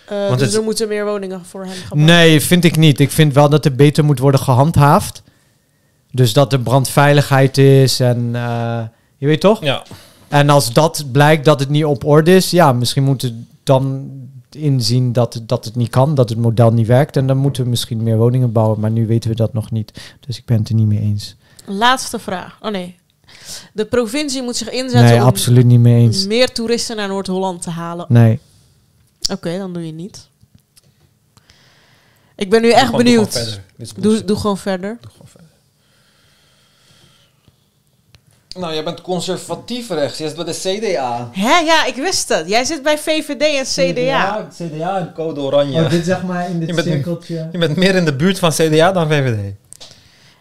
Eh, 0.08 0.16
want 0.26 0.38
dus 0.38 0.48
het- 0.48 0.56
er 0.56 0.62
moeten 0.62 0.88
meer 0.88 1.04
woningen 1.04 1.44
voor 1.44 1.64
hen 1.64 1.74
gebouwd 1.74 2.06
Nee, 2.06 2.40
vind 2.40 2.64
ik 2.64 2.76
niet. 2.76 3.00
Ik 3.00 3.10
vind 3.10 3.34
wel 3.34 3.48
dat 3.48 3.64
er 3.64 3.74
beter 3.74 4.04
moet 4.04 4.18
worden 4.18 4.40
gehandhaafd. 4.40 5.22
Dus 6.10 6.32
dat 6.32 6.52
er 6.52 6.60
brandveiligheid 6.60 7.58
is 7.58 8.00
en... 8.00 8.30
eh, 8.32 8.80
je 9.16 9.26
weet 9.26 9.40
toch? 9.40 9.62
Ja. 9.64 9.82
En 10.28 10.50
als 10.50 10.72
dat 10.72 11.04
blijkt 11.12 11.44
dat 11.44 11.60
het 11.60 11.68
niet 11.68 11.84
op 11.84 12.04
orde 12.04 12.34
is... 12.34 12.50
Ja, 12.50 12.72
misschien 12.72 13.02
moeten 13.04 13.28
we 13.28 13.54
dan 13.64 14.10
inzien 14.54 15.12
dat 15.12 15.34
het, 15.34 15.48
dat 15.48 15.64
het 15.64 15.76
niet 15.76 15.88
kan. 15.88 16.14
Dat 16.14 16.28
het 16.28 16.38
model 16.38 16.72
niet 16.72 16.86
werkt. 16.86 17.16
En 17.16 17.26
dan 17.26 17.36
moeten 17.36 17.62
we 17.64 17.70
misschien 17.70 18.02
meer 18.02 18.16
woningen 18.16 18.52
bouwen. 18.52 18.80
Maar 18.80 18.90
nu 18.90 19.06
weten 19.06 19.30
we 19.30 19.36
dat 19.36 19.52
nog 19.52 19.70
niet. 19.70 20.00
Dus 20.20 20.38
ik 20.38 20.44
ben 20.44 20.58
het 20.58 20.68
er 20.68 20.74
niet 20.74 20.86
mee 20.86 21.00
eens. 21.00 21.36
Laatste 21.66 22.18
vraag. 22.18 22.58
Oh 22.60 22.70
nee. 22.70 22.96
De 23.72 23.84
provincie 23.84 24.42
moet 24.42 24.56
zich 24.56 24.70
inzetten 24.70 25.10
Nee, 25.10 25.20
om 25.20 25.26
absoluut 25.26 25.64
niet 25.66 25.80
mee 25.80 26.02
eens. 26.02 26.26
meer 26.26 26.52
toeristen 26.52 26.96
naar 26.96 27.08
Noord-Holland 27.08 27.62
te 27.62 27.70
halen. 27.70 28.06
Nee. 28.08 28.40
Oké, 29.30 29.58
dan 29.58 29.72
doe 29.72 29.86
je 29.86 29.92
niet. 29.92 30.28
Ik 32.36 32.50
ben 32.50 32.62
nu 32.62 32.70
echt 32.70 32.88
doe 32.88 32.96
benieuwd. 32.96 33.60
Doe, 33.96 34.24
doe 34.24 34.36
gewoon 34.36 34.58
verder. 34.58 34.98
Doe 35.00 35.10
gewoon 35.10 35.28
verder. 35.28 35.50
Nou, 38.58 38.72
jij 38.74 38.84
bent 38.84 39.00
conservatief 39.00 39.88
rechts. 39.88 40.18
Je 40.18 40.26
zit 40.28 40.36
bij 40.36 40.44
de 40.44 40.78
CDA. 40.78 41.28
Hè? 41.32 41.58
Ja, 41.58 41.84
ik 41.84 41.94
wist 41.94 42.28
het. 42.28 42.48
Jij 42.48 42.64
zit 42.64 42.82
bij 42.82 42.98
VVD 42.98 43.42
en 43.42 43.64
CDA. 43.94 44.48
CDA 44.56 44.98
en 44.98 45.12
code 45.14 45.40
oranje. 45.40 45.82
Oh, 45.84 45.90
dit 45.90 46.04
zeg 46.04 46.22
maar 46.22 46.50
in 46.50 46.58
dit 46.58 46.68
Je 46.68 46.74
bent- 46.74 46.86
cirkeltje. 46.86 47.48
Je 47.52 47.58
bent 47.58 47.76
meer 47.76 47.94
in 47.94 48.04
de 48.04 48.14
buurt 48.16 48.38
van 48.38 48.50
CDA 48.50 48.92
dan 48.92 49.08
VVD. 49.08 49.54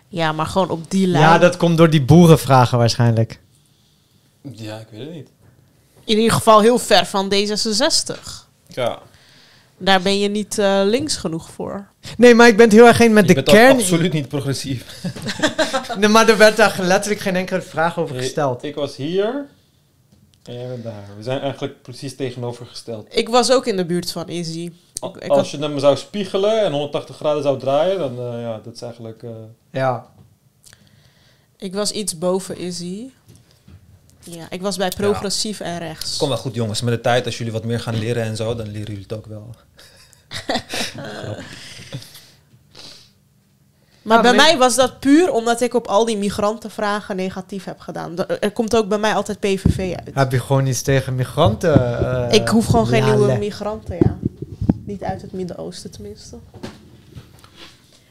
Ja, 0.07 0.31
maar 0.31 0.45
gewoon 0.45 0.69
op 0.69 0.91
die 0.91 1.07
lijn. 1.07 1.23
Ja, 1.23 1.37
dat 1.37 1.57
komt 1.57 1.77
door 1.77 1.89
die 1.89 2.01
boerenvragen 2.03 2.77
waarschijnlijk. 2.77 3.39
Ja, 4.51 4.77
ik 4.77 4.87
weet 4.91 4.99
het 4.99 5.13
niet. 5.13 5.27
In 6.05 6.17
ieder 6.17 6.31
geval 6.33 6.59
heel 6.61 6.77
ver 6.79 7.05
van 7.05 7.33
D66. 7.33 8.47
Ja. 8.67 8.99
Daar 9.83 10.01
ben 10.01 10.19
je 10.19 10.27
niet 10.29 10.57
eh, 10.57 10.81
links 10.85 11.15
genoeg 11.15 11.49
voor. 11.49 11.87
Nee, 12.17 12.35
maar 12.35 12.47
ik 12.47 12.55
ben 12.57 12.65
het 12.65 12.75
heel 12.75 12.85
erg 12.87 12.99
eens 12.99 13.13
met 13.13 13.21
Je 13.27 13.27
de 13.27 13.33
bent 13.33 13.49
ook 13.49 13.55
kern. 13.55 13.75
absoluut 13.75 14.13
niet 14.13 14.27
progressief. 14.27 14.85
Nee, 15.97 16.09
maar 16.09 16.29
er 16.29 16.37
werd 16.37 16.57
daar 16.57 16.77
letterlijk 16.81 17.21
geen 17.21 17.35
enkele 17.35 17.61
vraag 17.61 17.99
over 17.99 18.15
gesteld. 18.15 18.63
Ik 18.63 18.75
was 18.75 18.95
hier 18.95 19.45
en 20.43 20.53
jij 20.53 20.67
bent 20.67 20.83
daar. 20.83 21.03
We 21.17 21.23
zijn 21.23 21.39
eigenlijk 21.41 21.81
precies 21.81 22.15
tegenovergesteld. 22.15 23.07
Ik 23.17 23.29
was 23.29 23.51
ook 23.51 23.65
in 23.67 23.75
de 23.77 23.85
buurt 23.85 24.11
van 24.11 24.27
Izzy. 24.29 24.71
Ik, 25.01 25.15
ik 25.15 25.29
Als 25.29 25.37
had- 25.39 25.49
je 25.49 25.57
hem 25.67 25.79
zou 25.79 25.97
spiegelen 25.97 26.61
en 26.63 26.71
180 26.71 27.15
graden 27.15 27.43
zou 27.43 27.59
draaien, 27.59 27.99
dan 27.99 28.17
eh, 28.17 28.41
ja, 28.41 28.59
dat 28.63 28.73
is 28.73 28.81
eigenlijk... 28.81 29.23
eh, 29.23 29.29
Ja. 29.71 30.05
ik 31.57 31.73
was 31.73 31.91
iets 31.91 32.17
boven 32.17 32.57
Izzy. 32.59 33.09
Ja, 34.23 34.45
ik 34.49 34.61
was 34.61 34.77
bij 34.77 34.89
progressief 34.89 35.59
en 35.59 35.77
rechts. 35.79 36.17
Kom 36.17 36.27
wel 36.29 36.37
goed 36.37 36.55
jongens, 36.55 36.81
met 36.81 36.93
de 36.93 37.01
tijd 37.01 37.25
als 37.25 37.37
jullie 37.37 37.53
wat 37.53 37.63
meer 37.65 37.79
gaan 37.79 37.97
leren 37.99 38.23
en 38.23 38.35
zo, 38.35 38.55
dan 38.55 38.65
leren 38.67 38.87
jullie 38.87 39.01
het 39.09 39.13
ook 39.13 39.25
wel. 39.25 39.49
Maar 44.01 44.17
Ah, 44.17 44.23
bij 44.23 44.31
nee. 44.31 44.41
mij 44.41 44.57
was 44.57 44.75
dat 44.75 44.99
puur 44.99 45.31
omdat 45.31 45.61
ik 45.61 45.73
op 45.73 45.87
al 45.87 46.05
die 46.05 46.17
migrantenvragen 46.17 47.15
negatief 47.15 47.63
heb 47.63 47.79
gedaan. 47.79 48.15
Da- 48.15 48.25
Er 48.39 48.51
komt 48.51 48.75
ook 48.75 48.87
bij 48.87 48.97
mij 48.97 49.13
altijd 49.13 49.39
PVV 49.39 49.77
uit. 50.05 50.09
Heb 50.15 50.31
je 50.31 50.39
gewoon 50.39 50.65
iets 50.65 50.81
tegen 50.81 51.15
migranten? 51.15 51.99
eh, 52.29 52.39
ik 52.39 52.47
hoef 52.47 52.65
gewoon 52.65 52.87
geen 52.87 53.03
nieuwe 53.05 53.37
migranten, 53.37 53.95
ja. 53.99 54.17
Niet 54.85 55.03
uit 55.03 55.21
het 55.21 55.31
Midden-Oosten 55.31 55.91
tenminste. 55.91 56.35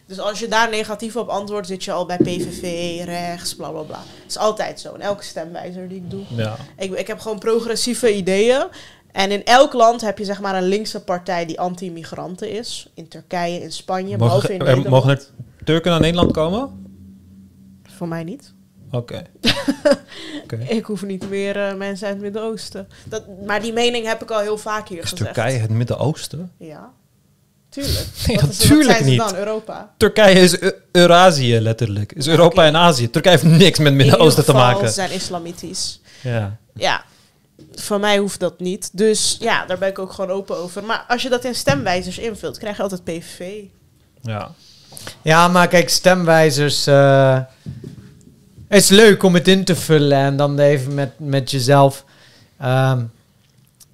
Dus 0.06 0.18
als 0.20 0.38
je 0.38 0.48
daar 0.48 0.70
negatief 0.70 1.16
op 1.16 1.28
antwoordt, 1.28 1.66
zit 1.66 1.84
je 1.84 1.92
al 1.92 2.06
bij 2.06 2.16
PVV, 2.16 2.62
rechts, 3.04 3.54
bla 3.56 3.68
bla 3.70 3.82
bla. 3.82 3.98
Het 4.22 4.30
is 4.30 4.38
altijd 4.38 4.80
zo, 4.80 4.94
in 4.94 5.00
elke 5.00 5.24
stemwijzer 5.24 5.88
die 5.88 5.96
ik 5.98 6.10
doe. 6.10 6.22
Ja. 6.28 6.56
Ik, 6.78 6.92
ik 6.92 7.06
heb 7.06 7.20
gewoon 7.20 7.38
progressieve 7.38 8.14
ideeën. 8.16 8.64
En 9.12 9.30
in 9.30 9.44
elk 9.44 9.72
land 9.72 10.00
heb 10.00 10.18
je 10.18 10.24
zeg 10.24 10.40
maar 10.40 10.54
een 10.54 10.68
linkse 10.68 11.00
partij 11.04 11.46
die 11.46 11.60
anti-migranten 11.60 12.50
is. 12.50 12.90
In 12.94 13.08
Turkije, 13.08 13.60
in 13.62 13.72
Spanje, 13.72 14.16
behalve 14.16 14.36
Mogen, 14.36 14.54
in 14.54 14.60
er, 14.60 14.66
Nederland. 14.66 14.94
mogen 15.04 15.10
er 15.10 15.22
Turken 15.64 15.90
naar 15.90 16.00
Nederland 16.00 16.32
komen? 16.32 16.84
Voor 17.96 18.08
mij 18.08 18.24
niet. 18.24 18.52
Oké. 18.90 19.22
Oké. 20.44 20.56
Ik 20.68 20.84
hoef 20.84 21.02
niet 21.02 21.28
meer 21.30 21.56
eh, 21.66 21.74
mensen 21.74 22.06
uit 22.06 22.14
het 22.14 22.24
Midden-Oosten. 22.24 22.88
Dat- 23.04 23.24
Maar 23.46 23.62
die 23.62 23.72
mening 23.72 24.06
heb 24.06 24.22
ik 24.22 24.30
al 24.30 24.38
heel 24.40 24.58
vaak 24.58 24.88
hier 24.88 25.02
Is 25.02 25.08
gezegd. 25.08 25.34
Turkije 25.34 25.58
het 25.58 25.70
Midden-Oosten? 25.70 26.52
Ja. 26.58 26.90
Tuurlijk. 27.68 28.06
Nee, 28.26 28.36
Wat 28.40 28.48
is- 28.50 28.58
wat 28.58 28.68
natuurlijk 28.68 29.04
niet. 29.04 29.18
dan? 29.18 29.34
Europa? 29.36 29.94
Turkije 29.96 30.34
is 30.40 30.60
Eu- 30.60 30.72
Eurazië 30.92 31.58
letterlijk. 31.60 32.12
Is 32.12 32.26
Europa 32.26 32.64
en 32.66 32.76
Azië. 32.76 33.10
Turkije 33.10 33.38
heeft 33.38 33.56
niks 33.58 33.78
met 33.78 33.94
Midden-Oosten 33.94 34.44
te 34.44 34.52
maken. 34.52 34.88
Ze 34.88 34.94
zijn 34.94 35.10
islamitisch. 35.12 36.00
Ja. 36.22 36.56
Ja. 36.74 37.04
Voor 37.74 38.00
mij 38.00 38.18
hoeft 38.18 38.40
dat 38.40 38.60
niet. 38.60 38.90
Dus 38.92 39.36
ja, 39.40 39.66
daar 39.66 39.78
ben 39.78 39.88
ik 39.88 39.98
ook 39.98 40.12
gewoon 40.12 40.30
open 40.30 40.56
over. 40.56 40.84
Maar 40.84 41.04
als 41.08 41.22
je 41.22 41.28
dat 41.28 41.44
in 41.44 41.54
stemwijzers 41.54 42.18
invult, 42.18 42.58
krijg 42.58 42.76
je 42.76 42.82
altijd 42.82 43.04
PVV. 43.04 43.50
ja. 44.22 44.50
Ja, 45.22 45.48
maar 45.48 45.68
kijk, 45.68 45.88
stemwijzers. 45.88 46.86
eh, 46.86 47.38
het 48.68 48.82
is 48.82 48.88
leuk 48.88 49.22
om 49.22 49.34
het 49.34 49.48
in 49.48 49.64
te 49.64 49.76
vullen 49.76 50.18
en 50.18 50.36
dan 50.36 50.58
even 50.58 50.94
met, 50.94 51.10
met 51.18 51.50
jezelf 51.50 52.04
ehm, 52.58 53.02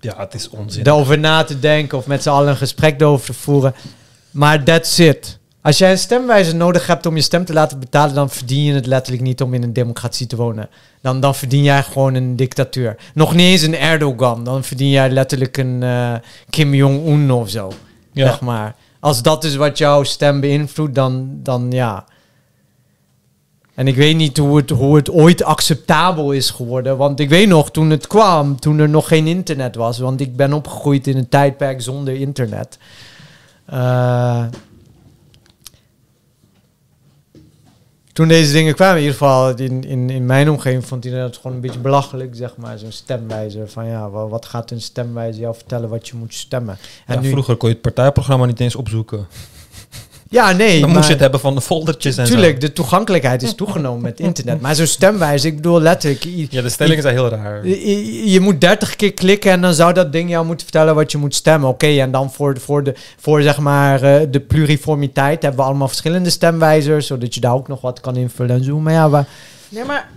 Ja, 0.00 0.16
het 0.18 0.34
is 0.34 0.48
onzin. 0.48 0.86
erover 0.86 1.18
na 1.18 1.44
te 1.44 1.58
denken 1.58 1.98
of 1.98 2.06
met 2.06 2.22
z'n 2.22 2.28
allen 2.28 2.48
een 2.48 2.56
gesprek 2.56 3.00
erover 3.00 3.26
te 3.26 3.32
voeren. 3.32 3.74
Maar 4.30 4.62
that's 4.64 4.98
it. 4.98 5.38
Als 5.66 5.78
jij 5.78 5.90
een 5.90 5.98
stemwijzer 5.98 6.54
nodig 6.54 6.86
hebt 6.86 7.06
om 7.06 7.16
je 7.16 7.22
stem 7.22 7.44
te 7.44 7.52
laten 7.52 7.78
betalen, 7.78 8.14
dan 8.14 8.30
verdien 8.30 8.62
je 8.62 8.72
het 8.72 8.86
letterlijk 8.86 9.24
niet 9.24 9.42
om 9.42 9.54
in 9.54 9.62
een 9.62 9.72
democratie 9.72 10.26
te 10.26 10.36
wonen. 10.36 10.68
Dan, 11.00 11.20
dan 11.20 11.34
verdien 11.34 11.62
jij 11.62 11.82
gewoon 11.82 12.14
een 12.14 12.36
dictatuur. 12.36 12.96
Nog 13.14 13.34
niet 13.34 13.46
eens 13.46 13.62
een 13.62 13.76
Erdogan. 13.76 14.44
Dan 14.44 14.64
verdien 14.64 14.90
jij 14.90 15.10
letterlijk 15.10 15.56
een 15.56 15.82
eh, 15.82 16.14
Kim 16.50 16.74
Jong-un 16.74 17.30
of 17.30 17.50
zo. 17.50 17.72
Ja. 18.12 18.26
Zeg 18.26 18.40
maar. 18.40 18.74
Als 19.00 19.22
dat 19.22 19.44
is 19.44 19.56
wat 19.56 19.78
jouw 19.78 20.02
stem 20.02 20.40
beïnvloedt, 20.40 20.94
dan, 20.94 21.30
dan 21.42 21.70
ja. 21.70 22.04
En 23.74 23.88
ik 23.88 23.96
weet 23.96 24.16
niet 24.16 24.36
hoe 24.36 24.56
het, 24.56 24.70
hoe 24.70 24.96
het 24.96 25.10
ooit 25.10 25.42
acceptabel 25.42 26.32
is 26.32 26.50
geworden. 26.50 26.96
Want 26.96 27.20
ik 27.20 27.28
weet 27.28 27.48
nog, 27.48 27.70
toen 27.70 27.90
het 27.90 28.06
kwam, 28.06 28.60
toen 28.60 28.78
er 28.78 28.88
nog 28.88 29.08
geen 29.08 29.26
internet 29.26 29.74
was. 29.74 29.98
Want 29.98 30.20
ik 30.20 30.36
ben 30.36 30.52
opgegroeid 30.52 31.06
in 31.06 31.16
een 31.16 31.28
tijdperk 31.28 31.82
zonder 31.82 32.14
internet. 32.14 32.78
Eh, 33.66 34.44
toen 38.16 38.28
deze 38.28 38.52
dingen 38.52 38.74
kwamen, 38.74 38.94
in 38.96 39.00
ieder 39.02 39.16
geval 39.16 39.56
in, 39.56 39.84
in, 39.84 40.10
in 40.10 40.26
mijn 40.26 40.50
omgeving, 40.50 40.86
vond 40.86 41.04
iedereen 41.04 41.24
het 41.24 41.36
gewoon 41.36 41.52
een 41.52 41.60
beetje 41.60 41.78
belachelijk, 41.78 42.34
zeg 42.36 42.56
maar. 42.56 42.78
Zo'n 42.78 42.92
stemwijzer 42.92 43.68
van 43.68 43.86
ja, 43.86 44.10
wa- 44.10 44.26
wat 44.28 44.46
gaat 44.46 44.70
een 44.70 44.80
stemwijzer 44.80 45.40
jou 45.40 45.54
vertellen 45.54 45.88
wat 45.88 46.08
je 46.08 46.16
moet 46.16 46.34
stemmen? 46.34 46.78
En 47.06 47.14
Ja, 47.14 47.20
nu, 47.20 47.28
Vroeger 47.30 47.56
kon 47.56 47.68
je 47.68 47.74
het 47.74 47.82
partijprogramma 47.82 48.46
niet 48.46 48.60
eens 48.60 48.76
opzoeken. 48.76 49.26
Ja, 50.30 50.52
nee. 50.52 50.80
Dan 50.80 50.80
maar- 50.80 50.90
moest 50.96 51.06
je 51.06 51.12
het 51.12 51.22
hebben 51.22 51.40
van 51.40 51.54
de 51.54 51.60
foldertjes 51.60 52.16
en 52.16 52.24
Tuurlijk, 52.24 52.60
de 52.60 52.72
toegankelijkheid 52.72 53.42
is 53.42 53.54
toegenomen 53.64 54.02
met 54.02 54.20
internet. 54.20 54.60
Maar 54.60 54.74
zo'n 54.74 54.86
stemwijzer, 54.86 55.50
ik 55.50 55.56
bedoel 55.56 55.80
letterlijk... 55.80 56.24
Ja, 56.50 56.62
de 56.62 56.68
stellingen 56.68 57.02
zijn 57.02 57.14
heel 57.14 57.28
raar. 57.28 57.66
Je 57.66 58.40
moet 58.40 58.60
30 58.60 58.96
keer 58.96 59.12
klikken 59.12 59.50
en 59.50 59.60
dan 59.60 59.74
zou 59.74 59.92
dat 59.92 60.12
ding 60.12 60.30
jou 60.30 60.46
moeten 60.46 60.66
vertellen 60.66 60.94
wat 60.94 61.12
je 61.12 61.18
moet 61.18 61.34
stemmen. 61.34 61.68
Oké, 61.68 61.86
en 61.86 62.10
dan 62.10 62.32
voor, 62.32 62.54
de, 62.54 62.60
voor, 62.60 62.82
de, 62.82 62.94
voor 63.18 63.42
zeg 63.42 63.58
maar 63.58 64.02
eh, 64.02 64.26
de 64.30 64.40
pluriformiteit 64.40 65.42
hebben 65.42 65.60
we 65.60 65.66
allemaal 65.66 65.88
verschillende 65.88 66.30
stemwijzers, 66.30 67.06
zodat 67.06 67.34
je 67.34 67.40
daar 67.40 67.54
ook 67.54 67.68
nog 67.68 67.80
wat 67.80 68.00
kan 68.00 68.16
invullen 68.16 68.56
en 68.56 68.64
zo. 68.64 68.78
Maar 68.78 68.92
ja, 68.92 69.08
waar, 69.08 69.26
Nee, 69.68 69.84
maar 69.84 70.08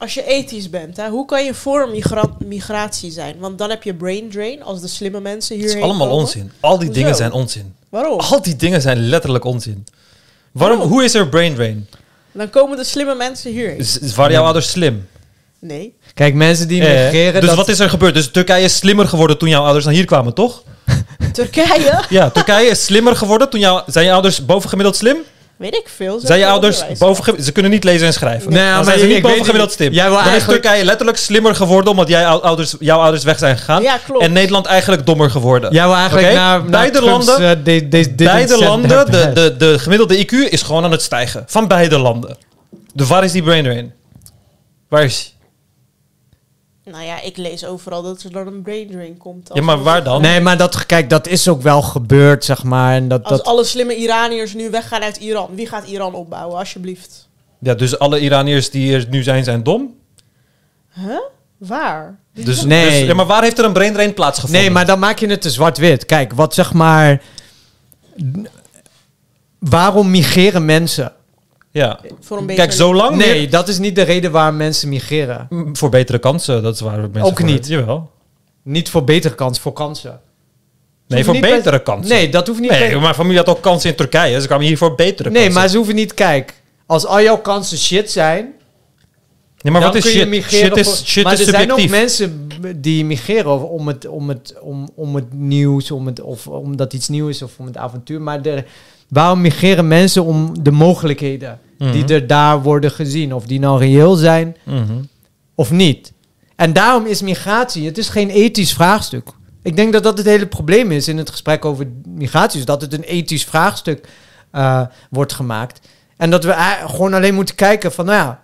als 0.00 0.14
je 0.14 0.24
ethisch 0.26 0.70
bent, 0.70 0.96
hè, 0.96 1.08
hoe 1.08 1.24
kan 1.26 1.44
je 1.44 1.54
voor 1.54 1.88
migra- 1.88 2.36
migratie 2.44 3.10
zijn? 3.10 3.36
Want 3.38 3.58
dan 3.58 3.70
heb 3.70 3.82
je 3.82 3.94
brain 3.94 4.30
drain 4.30 4.62
als 4.62 4.80
de 4.80 4.88
slimme 4.88 5.20
mensen 5.20 5.54
Het 5.56 5.64
hierheen 5.64 5.82
is 5.82 5.88
allemaal 5.88 6.06
komen. 6.08 6.22
onzin. 6.22 6.52
Al 6.60 6.76
die 6.78 6.86
Hoezo? 6.86 7.00
dingen 7.00 7.16
zijn 7.16 7.32
onzin. 7.32 7.74
Waarom? 7.88 8.18
Al 8.20 8.42
die 8.42 8.56
dingen 8.56 8.80
zijn 8.80 9.08
letterlijk 9.08 9.44
onzin. 9.44 9.86
Waarom? 10.52 10.76
Waarom? 10.78 10.92
Hoe 10.94 11.04
is 11.04 11.14
er 11.14 11.28
brain 11.28 11.54
drain? 11.54 11.88
Dan 12.32 12.50
komen 12.50 12.76
de 12.76 12.84
slimme 12.84 13.14
mensen 13.14 13.50
hierheen. 13.52 13.78
Is, 13.78 14.14
waren 14.14 14.32
jouw 14.32 14.44
ouders 14.44 14.70
slim? 14.70 15.08
Nee. 15.58 15.94
Kijk, 16.14 16.34
mensen 16.34 16.68
die 16.68 16.82
Eh, 16.86 17.02
migreren... 17.04 17.40
dus 17.40 17.48
dat- 17.50 17.58
wat 17.58 17.68
is 17.68 17.78
er 17.78 17.90
gebeurd? 17.90 18.14
Dus 18.14 18.30
Turkije 18.30 18.64
is 18.64 18.76
slimmer 18.76 19.08
geworden 19.08 19.38
toen 19.38 19.48
jouw 19.48 19.62
ouders 19.64 19.84
naar 19.84 19.94
hier 19.94 20.04
kwamen, 20.04 20.34
toch? 20.34 20.62
Turkije? 21.32 22.04
Ja, 22.08 22.30
Turkije 22.30 22.66
is 22.70 22.84
slimmer 22.84 23.16
geworden 23.16 23.50
toen 23.50 23.60
jouw... 23.60 23.82
Zijn 23.86 24.04
je 24.06 24.12
ouders 24.12 24.44
bovengemiddeld 24.44 24.96
slim? 24.96 25.16
Weet 25.60 25.74
ik 25.74 25.88
veel. 25.96 26.20
Ze 26.20 26.26
Zijn 26.26 26.38
je 26.38 26.46
ouders 26.46 26.84
bovengemiddeld... 26.98 27.44
Ze 27.44 27.52
kunnen 27.52 27.70
niet 27.70 27.84
lezen 27.84 28.06
en 28.06 28.12
schrijven. 28.12 28.52
Nee, 28.52 28.62
Dan 28.64 28.72
maar 28.74 28.84
zijn 28.84 28.98
ze 28.98 29.02
ik 29.04 29.08
niet 29.12 29.22
weet 29.22 29.22
bovengemiddeld 29.22 29.68
niet. 29.68 29.78
slim. 29.78 29.92
Jij 29.92 30.04
wil 30.08 30.14
Dan 30.16 30.26
eigenlijk- 30.26 30.58
is 30.58 30.62
Turkije 30.62 30.84
letterlijk 30.84 31.18
slimmer 31.18 31.54
geworden 31.54 31.90
omdat 31.90 32.08
jij 32.08 32.26
ou- 32.26 32.40
ouders, 32.42 32.74
jouw 32.78 32.98
ouders 32.98 33.24
weg 33.24 33.38
zijn 33.38 33.58
gegaan. 33.58 33.82
Ja, 33.82 33.98
klopt. 34.06 34.24
En 34.24 34.32
Nederland 34.32 34.66
eigenlijk 34.66 35.06
dommer 35.06 35.30
geworden. 35.30 35.72
Jij 35.72 35.84
wil 35.86 35.94
eigenlijk 35.94 36.32
naar, 36.32 36.58
naar 36.60 36.70
Beide 36.70 36.98
Trumps, 36.98 37.26
landen- 37.26 37.48
eh, 37.50 37.64
de- 37.64 37.88
de- 37.88 37.88
dit 37.88 38.16
beide 38.16 38.58
landen, 38.58 39.10
de, 39.10 39.32
de, 39.32 39.56
de 39.56 39.78
gemiddelde 39.78 40.16
IQ 40.26 40.32
is 40.50 40.62
gewoon 40.62 40.84
aan 40.84 40.90
het 40.90 41.02
stijgen. 41.02 41.44
Van 41.46 41.68
beide 41.68 41.98
landen. 41.98 42.36
Dus 42.94 43.08
waar 43.08 43.24
is 43.24 43.32
die 43.32 43.42
brain 43.42 43.64
drain? 43.64 43.92
Waar 44.88 45.04
is 45.04 45.22
die? 45.24 45.39
Nou 46.90 47.04
ja, 47.04 47.20
ik 47.20 47.36
lees 47.36 47.64
overal 47.64 48.02
dat 48.02 48.22
er 48.22 48.32
dan 48.32 48.46
een 48.46 48.62
brain 48.62 48.90
drain 48.90 49.16
komt. 49.16 49.50
Ja, 49.52 49.62
maar 49.62 49.82
waar 49.82 50.04
dan? 50.04 50.20
Nee, 50.22 50.40
maar 50.40 50.56
dat, 50.56 50.86
kijk, 50.86 51.10
dat 51.10 51.26
is 51.26 51.48
ook 51.48 51.62
wel 51.62 51.82
gebeurd, 51.82 52.44
zeg 52.44 52.64
maar. 52.64 52.94
En 52.94 53.08
dat, 53.08 53.24
Als 53.24 53.36
dat, 53.36 53.46
alle 53.46 53.64
slimme 53.64 53.96
Iraniërs 53.96 54.54
nu 54.54 54.70
weggaan 54.70 55.02
uit 55.02 55.16
Iran, 55.16 55.48
wie 55.54 55.66
gaat 55.66 55.86
Iran 55.86 56.14
opbouwen, 56.14 56.58
alsjeblieft? 56.58 57.28
Ja, 57.58 57.74
dus 57.74 57.98
alle 57.98 58.20
Iraniërs 58.20 58.70
die 58.70 58.94
er 58.94 59.06
nu 59.10 59.22
zijn, 59.22 59.44
zijn 59.44 59.62
dom. 59.62 59.94
Huh? 60.94 61.18
Waar? 61.58 62.18
Dus, 62.34 62.54
zegt- 62.54 62.66
Nee. 62.66 62.90
dus- 63.00 63.08
ja, 63.08 63.14
maar 63.14 63.26
waar 63.26 63.42
heeft 63.42 63.58
er 63.58 63.64
een 63.64 63.72
brain 63.72 63.92
drain 63.92 64.14
plaatsgevonden? 64.14 64.60
nee, 64.60 64.70
maar 64.70 64.86
dan 64.86 64.98
maak 64.98 65.18
je 65.18 65.26
het 65.26 65.42
te 65.42 65.50
zwart-wit. 65.50 66.04
Kijk, 66.06 66.32
wat 66.32 66.54
zeg 66.54 66.72
maar... 66.72 67.22
Waarom 69.58 70.10
migreren 70.10 70.64
mensen? 70.64 71.12
Ja. 71.70 72.00
Voor 72.20 72.38
een 72.38 72.46
Kijk, 72.46 72.72
zolang... 72.72 73.16
Nee, 73.16 73.48
dat 73.48 73.68
is 73.68 73.78
niet 73.78 73.94
de 73.94 74.02
reden 74.02 74.30
waarom 74.30 74.56
mensen 74.56 74.88
migreren. 74.88 75.46
Mm, 75.50 75.76
Voor 75.76 75.88
betere 75.88 76.18
kansen, 76.18 76.62
dat 76.62 76.74
is 76.74 76.80
waar 76.80 76.98
mensen 77.00 77.22
Ook 77.22 77.38
voor- 77.38 77.48
niet. 77.48 77.66
Jawel. 77.66 78.10
Niet 78.62 78.88
voor 78.90 79.04
betere 79.04 79.34
kans, 79.34 79.58
voor 79.58 79.72
kansen. 79.72 80.20
Nee, 81.06 81.24
voor 81.24 81.38
betere 81.40 81.82
kansen. 81.82 82.14
Nee, 82.14 82.28
dat 82.28 82.46
hoeft 82.46 82.60
niet. 82.60 82.70
Nee, 82.70 82.88
per- 82.90 83.00
mijn 83.00 83.14
familie 83.14 83.38
had 83.38 83.48
ook 83.48 83.60
kansen 83.60 83.90
in 83.90 83.96
Turkije. 83.96 84.40
Ze 84.40 84.46
kwamen 84.46 84.66
hier 84.66 84.78
voor 84.78 84.94
betere 84.94 85.30
nee, 85.30 85.38
kansen. 85.42 85.60
maar 85.60 85.68
ze 85.68 85.76
hoeven 85.76 85.94
niet... 85.94 86.14
Kijk, 86.14 86.54
als 86.86 87.06
al 87.06 87.22
jouw 87.22 87.38
kansen 87.38 87.78
shit 87.78 88.10
zijn... 88.10 88.52
Nee, 89.62 89.72
maar 89.72 89.80
dan 89.82 89.92
wat 89.92 89.98
is 89.98 90.02
kun 90.04 90.12
je 90.12 90.18
shit? 90.18 90.28
migreren 90.28 90.66
Shit 90.68 90.76
is, 90.76 90.86
voor- 90.86 91.06
shit 91.06 91.24
maar 91.24 91.32
is 91.32 91.40
er 91.40 91.46
zijn 91.46 91.72
ook 91.72 91.88
mensen 91.88 92.48
die 92.76 93.04
migreren 93.04 93.68
om 93.68 93.86
het, 93.88 94.06
om 94.06 94.28
het, 94.28 94.54
om, 94.60 94.88
om 94.94 95.14
het 95.14 95.32
nieuws, 95.32 95.90
om 95.90 96.06
het, 96.06 96.20
of 96.20 96.46
omdat 96.46 96.92
iets 96.92 97.08
nieuw 97.08 97.28
is 97.28 97.42
of 97.42 97.52
om 97.58 97.66
het 97.66 97.76
avontuur. 97.76 98.20
Maar 98.20 98.40
er, 98.46 98.64
waarom 99.10 99.40
migreren 99.40 99.88
mensen 99.88 100.24
om 100.24 100.62
de 100.62 100.70
mogelijkheden 100.70 101.58
die 101.78 102.02
Mhm. 102.04 102.12
er 102.12 102.26
daar 102.26 102.62
worden 102.62 102.90
gezien? 102.90 103.34
Of 103.34 103.44
die 103.46 103.58
nou 103.58 103.78
reëel 103.78 104.14
zijn 104.14 104.56
Mhm. 104.64 104.92
of 105.54 105.70
niet. 105.70 106.12
En 106.56 106.72
daarom 106.72 107.06
is 107.06 107.22
migratie, 107.22 107.86
het 107.86 107.98
is 107.98 108.08
geen 108.08 108.30
ethisch 108.30 108.72
vraagstuk. 108.72 109.28
Ik 109.62 109.76
denk 109.76 109.92
dat 109.92 110.02
dat 110.02 110.18
het 110.18 110.26
hele 110.26 110.46
probleem 110.46 110.90
is 110.92 111.08
in 111.08 111.18
het 111.18 111.30
gesprek 111.30 111.64
over 111.64 111.86
migratie. 112.08 112.58
Is 112.58 112.64
dat 112.64 112.80
het 112.80 112.92
een 112.92 113.02
ethisch 113.02 113.44
vraagstuk 113.44 114.08
eh, 114.50 114.82
wordt 115.10 115.32
gemaakt. 115.32 115.88
En 116.16 116.30
dat 116.30 116.44
we 116.44 116.54
gewoon 116.86 117.14
alleen 117.14 117.34
moeten 117.34 117.54
kijken 117.54 117.92
van, 117.92 118.04
nou 118.04 118.18
ja, 118.18 118.42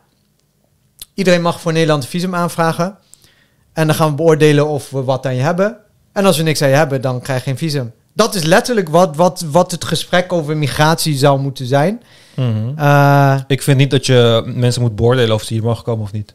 iedereen 1.14 1.42
mag 1.42 1.60
voor 1.60 1.72
Nederland 1.72 2.02
een 2.02 2.08
visum 2.08 2.34
aanvragen. 2.34 2.96
En 3.72 3.86
dan 3.86 3.96
gaan 3.96 4.08
we 4.10 4.14
beoordelen 4.14 4.66
of 4.68 4.90
we 4.90 5.02
wat 5.04 5.26
aan 5.26 5.34
je 5.34 5.40
hebben. 5.42 5.76
En 6.12 6.24
als 6.24 6.36
we 6.36 6.42
niks 6.42 6.62
aan 6.62 6.68
je 6.68 6.74
hebben, 6.74 7.00
dan 7.00 7.20
krijg 7.20 7.38
je 7.38 7.44
geen 7.44 7.58
visum. 7.58 7.92
Dat 8.16 8.34
is 8.34 8.42
letterlijk 8.42 8.88
wat, 8.88 9.16
wat, 9.16 9.44
wat 9.50 9.70
het 9.70 9.84
gesprek 9.84 10.32
over 10.32 10.56
migratie 10.56 11.16
zou 11.16 11.40
moeten 11.40 11.66
zijn. 11.66 12.02
Mhm. 12.34 12.78
Eh, 12.78 13.36
Ik 13.46 13.62
vind 13.62 13.78
niet 13.78 13.90
dat 13.90 14.06
je 14.06 14.42
mensen 14.46 14.82
moet 14.82 14.96
beoordelen 14.96 15.34
of 15.34 15.42
ze 15.42 15.52
hier 15.54 15.62
mogen 15.62 15.84
komen 15.84 16.04
of 16.04 16.12
niet. 16.12 16.34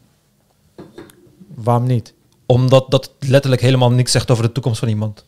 waarom 1.56 1.88
niet? 1.88 2.14
Omdat 2.45 2.85
dat 2.90 3.11
letterlijk 3.19 3.61
helemaal 3.61 3.92
niks 3.92 4.11
zegt 4.11 4.32
over 4.32 4.43
de 4.43 4.51
toekomst 4.51 4.80
van 4.80 4.88
iemand. 4.88 5.26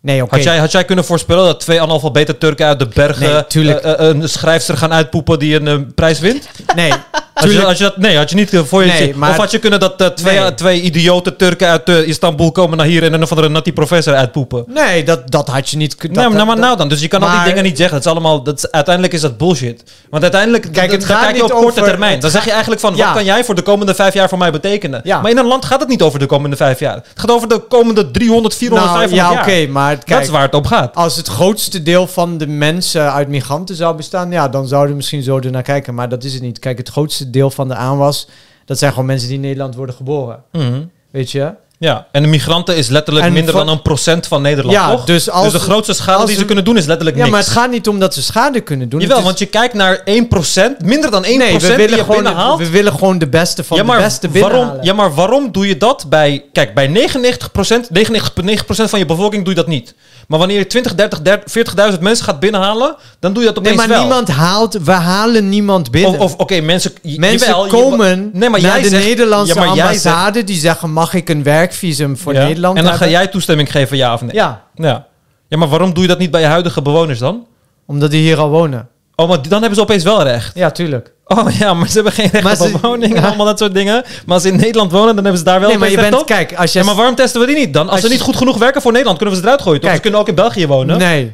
Nee, 0.00 0.22
oké. 0.22 0.34
Had, 0.34 0.44
jij, 0.44 0.58
had 0.58 0.72
jij 0.72 0.84
kunnen 0.84 1.04
voorspellen 1.04 1.44
dat 1.44 1.60
twee 1.60 1.82
analfabete 1.82 2.38
Turken 2.38 2.66
uit 2.66 2.78
de 2.78 2.86
bergen 2.86 3.46
Nee, 3.54 3.74
eh, 3.74 3.92
eh, 3.92 4.16
een 4.16 4.28
schrijfster 4.28 4.76
gaan 4.76 4.92
uitpoepen 4.92 5.38
die 5.38 5.60
een 5.60 5.94
prijs 5.94 6.18
wint? 6.18 6.48
Nee, 6.74 6.92
Had 7.36 7.78
je, 7.78 7.84
dat, 7.84 7.96
nee, 7.96 8.16
had 8.16 8.30
je 8.30 8.36
niet 8.36 8.52
eh, 8.54 8.60
voor 8.64 8.84
je 8.84 8.92
Nee, 8.92 9.14
maar- 9.16 9.30
Of 9.30 9.36
had 9.36 9.50
je 9.50 9.58
kunnen 9.58 9.80
dat 9.80 10.00
eh, 10.00 10.06
twee, 10.06 10.38
Nee. 10.40 10.54
twee 10.54 10.80
idiote 10.80 11.36
Turken 11.36 11.68
uit 11.68 11.88
eh, 11.88 12.06
Istanbul 12.08 12.52
komen 12.52 12.76
naar 12.76 12.86
hier 12.86 13.02
en 13.02 13.12
een 13.12 13.22
of 13.22 13.30
andere 13.30 13.48
natty 13.48 13.72
professor 13.72 14.14
uitpoepen? 14.14 14.64
Nee, 14.66 15.04
dat, 15.04 15.30
dat 15.30 15.48
had 15.48 15.68
je 15.68 15.76
niet 15.76 15.94
kunnen. 15.96 16.18
nou, 16.18 16.34
nou, 16.34 16.46
maar 16.46 16.58
nou 16.58 16.76
dan. 16.76 16.88
Dus 16.88 17.00
je 17.00 17.08
kan 17.08 17.22
al 17.22 17.30
die 17.30 17.44
dingen 17.44 17.62
niet 17.62 17.76
zeggen. 17.76 17.96
Het 17.96 18.04
is 18.04 18.10
allemaal, 18.10 18.42
dat 18.42 18.72
uiteindelijk 18.72 19.14
is 19.14 19.20
dat 19.20 19.36
bullshit. 19.36 19.82
Want 20.10 20.22
uiteindelijk, 20.22 20.68
Kijk, 20.72 20.90
het 20.90 21.04
gaat 21.04 21.22
kijk 21.22 21.36
je 21.36 21.42
op 21.44 21.50
korte 21.50 21.80
over- 21.80 21.82
termijn. 21.90 22.12
het 22.12 22.20
Dan 22.22 22.30
zeg 22.30 22.44
je 22.44 22.50
eigenlijk 22.50 22.80
van, 22.80 22.96
Ja. 22.96 23.04
wat 23.06 23.14
kan 23.14 23.24
jij 23.24 23.44
voor 23.44 23.54
de 23.54 23.62
komende 23.62 23.94
vijf 23.94 24.14
jaar 24.14 24.28
voor 24.28 24.38
mij 24.38 24.52
betekenen? 24.52 25.00
Ja. 25.04 25.20
Maar 25.20 25.30
in 25.30 25.38
een 25.38 25.46
land 25.46 25.64
gaat 25.64 25.80
het 25.80 25.88
niet 25.88 26.02
over 26.02 26.18
de 26.18 26.26
komende 26.26 26.56
vijf 26.56 26.78
jaar. 26.78 26.94
Het 26.94 27.04
gaat 27.14 27.30
over 27.30 27.48
de 27.48 27.58
komende 27.68 28.10
300, 28.10 28.54
400, 28.56 28.90
Nou, 28.90 28.98
500 29.08 29.36
ja, 29.36 29.40
oké, 29.42 29.50
jaar. 29.60 29.70
maar 29.70 29.94
dat 29.94 30.04
kijk, 30.04 30.22
is 30.22 30.28
waar 30.28 30.42
het 30.42 30.54
om 30.54 30.66
gaat. 30.66 30.94
als 30.94 31.16
het 31.16 31.28
grootste 31.28 31.82
deel 31.82 32.06
van 32.06 32.38
de 32.38 32.46
mensen 32.46 33.12
uit 33.12 33.28
migranten 33.28 33.74
zou 33.76 33.96
bestaan, 33.96 34.30
ja, 34.30 34.48
dan 34.48 34.66
zouden 34.66 34.90
we 34.90 34.96
misschien 34.96 35.22
zo 35.22 35.38
ernaar 35.38 35.62
kijken. 35.62 35.94
Maar 35.94 36.08
dat 36.08 36.24
is 36.24 36.32
het 36.32 36.42
niet. 36.42 36.58
Kijk, 36.58 36.78
het 36.78 36.88
grootste 36.88 37.25
deel 37.30 37.50
van 37.50 37.68
de 37.68 37.74
aanwas, 37.74 38.28
dat 38.64 38.78
zijn 38.78 38.90
gewoon 38.90 39.06
mensen 39.06 39.26
die 39.28 39.36
in 39.36 39.42
Nederland 39.42 39.74
worden 39.74 39.94
geboren. 39.94 40.42
Mhm. 40.52 40.82
Weet 41.10 41.30
je? 41.30 41.52
Ja, 41.78 42.06
en 42.12 42.22
de 42.22 42.28
migranten 42.28 42.76
is 42.76 42.88
letterlijk 42.88 43.26
En 43.26 43.32
minder 43.32 43.52
van- 43.54 43.66
dan 43.66 43.74
een 43.76 43.82
procent 43.82 44.26
van 44.26 44.42
Nederland, 44.42 44.76
Ja, 44.76 44.90
toch? 44.90 45.04
dus 45.04 45.30
als- 45.30 45.52
de 45.52 45.58
grootste 45.58 45.92
schade 45.92 46.26
die 46.26 46.36
ze 46.36 46.44
kunnen 46.44 46.64
doen 46.64 46.76
is 46.76 46.86
letterlijk 46.86 47.16
Ja, 47.16 47.22
niks. 47.22 47.34
maar 47.36 47.44
het 47.44 47.52
gaat 47.54 47.70
niet 47.70 47.88
om 47.88 47.98
dat 47.98 48.14
ze 48.14 48.22
schade 48.22 48.60
kunnen 48.60 48.88
doen. 48.88 49.00
Jawel, 49.00 49.18
is- 49.18 49.24
want 49.24 49.38
je 49.38 49.46
kijkt 49.46 49.74
naar 49.74 50.00
1%, 50.04 50.82
minder 50.84 51.10
dan 51.10 51.24
1% 51.24 51.36
nee, 51.38 51.58
we 51.58 51.76
willen, 51.76 51.98
gewoon, 51.98 52.22
binnenhaalt. 52.22 52.58
we 52.58 52.70
willen 52.70 52.92
gewoon 52.92 53.18
de 53.18 53.28
beste 53.28 53.64
van 53.64 53.76
ja, 53.76 53.82
maar 53.82 53.96
de 53.98 54.02
beste 54.04 54.30
waarom, 54.30 54.72
ja, 54.80 54.92
maar 54.92 55.14
waarom 55.14 55.52
doe 55.52 55.68
je 55.68 55.76
dat 55.76 56.06
bij... 56.08 56.44
Kijk, 56.52 56.74
bij 56.74 56.86
99%, 56.86 57.88
99,9% 57.92 58.90
van 58.90 58.98
je 58.98 59.06
bevolking 59.06 59.44
doe 59.44 59.54
je 59.54 59.60
dat 59.60 59.68
niet. 59.68 59.94
Maar 60.26 60.38
wanneer 60.38 60.58
je 60.58 60.66
20, 60.66 60.94
30, 60.94 61.22
30 61.22 61.92
40.000 61.94 62.00
mensen 62.00 62.24
gaat 62.24 62.40
binnenhalen, 62.40 62.96
dan 63.18 63.32
doe 63.32 63.42
je 63.44 63.52
dat 63.52 63.62
nee, 63.62 63.72
opeens 63.72 63.86
maar 63.86 63.96
wel. 63.96 64.06
niemand 64.06 64.28
haalt, 64.28 64.78
we 64.84 64.92
halen 64.92 65.48
niemand 65.48 65.90
binnen. 65.90 66.20
Of, 66.20 66.32
of 66.32 66.36
oké, 66.40 66.60
mensen... 66.60 66.92
Mensen 67.02 67.48
jawel, 67.48 67.64
je- 67.64 67.70
komen 67.70 68.30
nee, 68.32 68.48
maar 68.50 68.60
naar 68.60 68.70
jij 68.70 68.82
de 68.82 68.88
zegt- 68.88 69.04
Nederlandse 69.04 69.54
ja, 69.54 69.60
maar 69.66 69.74
jij 69.76 69.86
zegt- 69.94 70.06
ambassade, 70.06 70.44
die 70.44 70.56
zeggen, 70.58 70.92
mag 70.92 71.14
ik 71.14 71.28
een 71.28 71.42
werkvisum 71.42 72.16
voor 72.16 72.32
Ja, 72.34 72.44
Nederland 72.44 72.78
En 72.78 72.84
dan 72.84 72.94
ga 72.94 73.08
jij 73.08 73.26
toestemming 73.26 73.70
geven, 73.70 73.96
ja 73.96 74.12
of 74.14 74.20
nee? 74.20 74.34
Ja, 74.34 74.62
ja. 74.74 75.06
Ja, 75.48 75.56
maar 75.58 75.68
waarom 75.68 75.94
doe 75.94 76.02
je 76.02 76.08
dat 76.08 76.18
niet 76.18 76.30
bij 76.30 76.40
je 76.40 76.46
huidige 76.46 76.82
bewoners 76.82 77.18
dan? 77.18 77.46
omdat 77.86 78.10
die 78.10 78.20
hier 78.22 78.38
al 78.38 78.48
wonen. 78.50 78.88
Oh, 79.16 79.28
maar 79.28 79.42
dan 79.42 79.58
hebben 79.60 79.74
ze 79.74 79.80
opeens 79.80 80.02
wel 80.04 80.22
recht. 80.22 80.54
Ja, 80.54 80.70
tuurlijk. 80.70 81.12
Oh 81.24 81.50
ja, 81.58 81.74
maar 81.74 81.88
ze 81.88 81.94
hebben 81.94 82.12
geen 82.12 82.28
recht 82.30 82.44
Maar 82.44 82.60
op 82.60 82.66
ze- 82.68 82.78
woning 82.82 83.14
en 83.14 83.20
ja. 83.22 83.26
allemaal 83.26 83.46
dat 83.46 83.58
soort 83.58 83.74
dingen. 83.74 83.94
Maar 84.26 84.34
als 84.34 84.42
ze 84.42 84.48
in 84.48 84.56
Nederland 84.56 84.92
wonen, 84.92 85.14
dan 85.14 85.24
hebben 85.24 85.38
ze 85.38 85.44
daar 85.44 85.60
wel 85.60 85.68
nee, 85.68 85.78
maar 85.78 85.90
je 85.90 85.96
bent, 85.96 86.08
recht 86.08 86.20
op. 86.20 86.26
kijk, 86.26 86.54
als 86.54 86.72
je... 86.72 86.78
Ja, 86.78 86.84
maar 86.84 86.94
waarom 86.94 87.14
testen 87.14 87.40
we 87.40 87.46
die 87.46 87.56
niet 87.56 87.72
dan? 87.74 87.82
Als, 87.82 87.90
Als 87.92 88.00
ze 88.00 88.08
niet 88.08 88.20
goed 88.20 88.36
genoeg 88.36 88.58
werken 88.58 88.82
voor 88.82 88.90
Nederland, 88.92 89.18
kunnen 89.18 89.34
we 89.36 89.40
ze 89.40 89.46
eruit 89.46 89.62
gooien, 89.62 89.80
toch? 89.80 89.88
Kijk. 89.90 90.02
Ze 90.02 90.08
kunnen 90.10 90.20
ook 90.20 90.28
in 90.28 90.34
België 90.44 90.66
wonen. 90.66 90.98
Nee. 90.98 91.32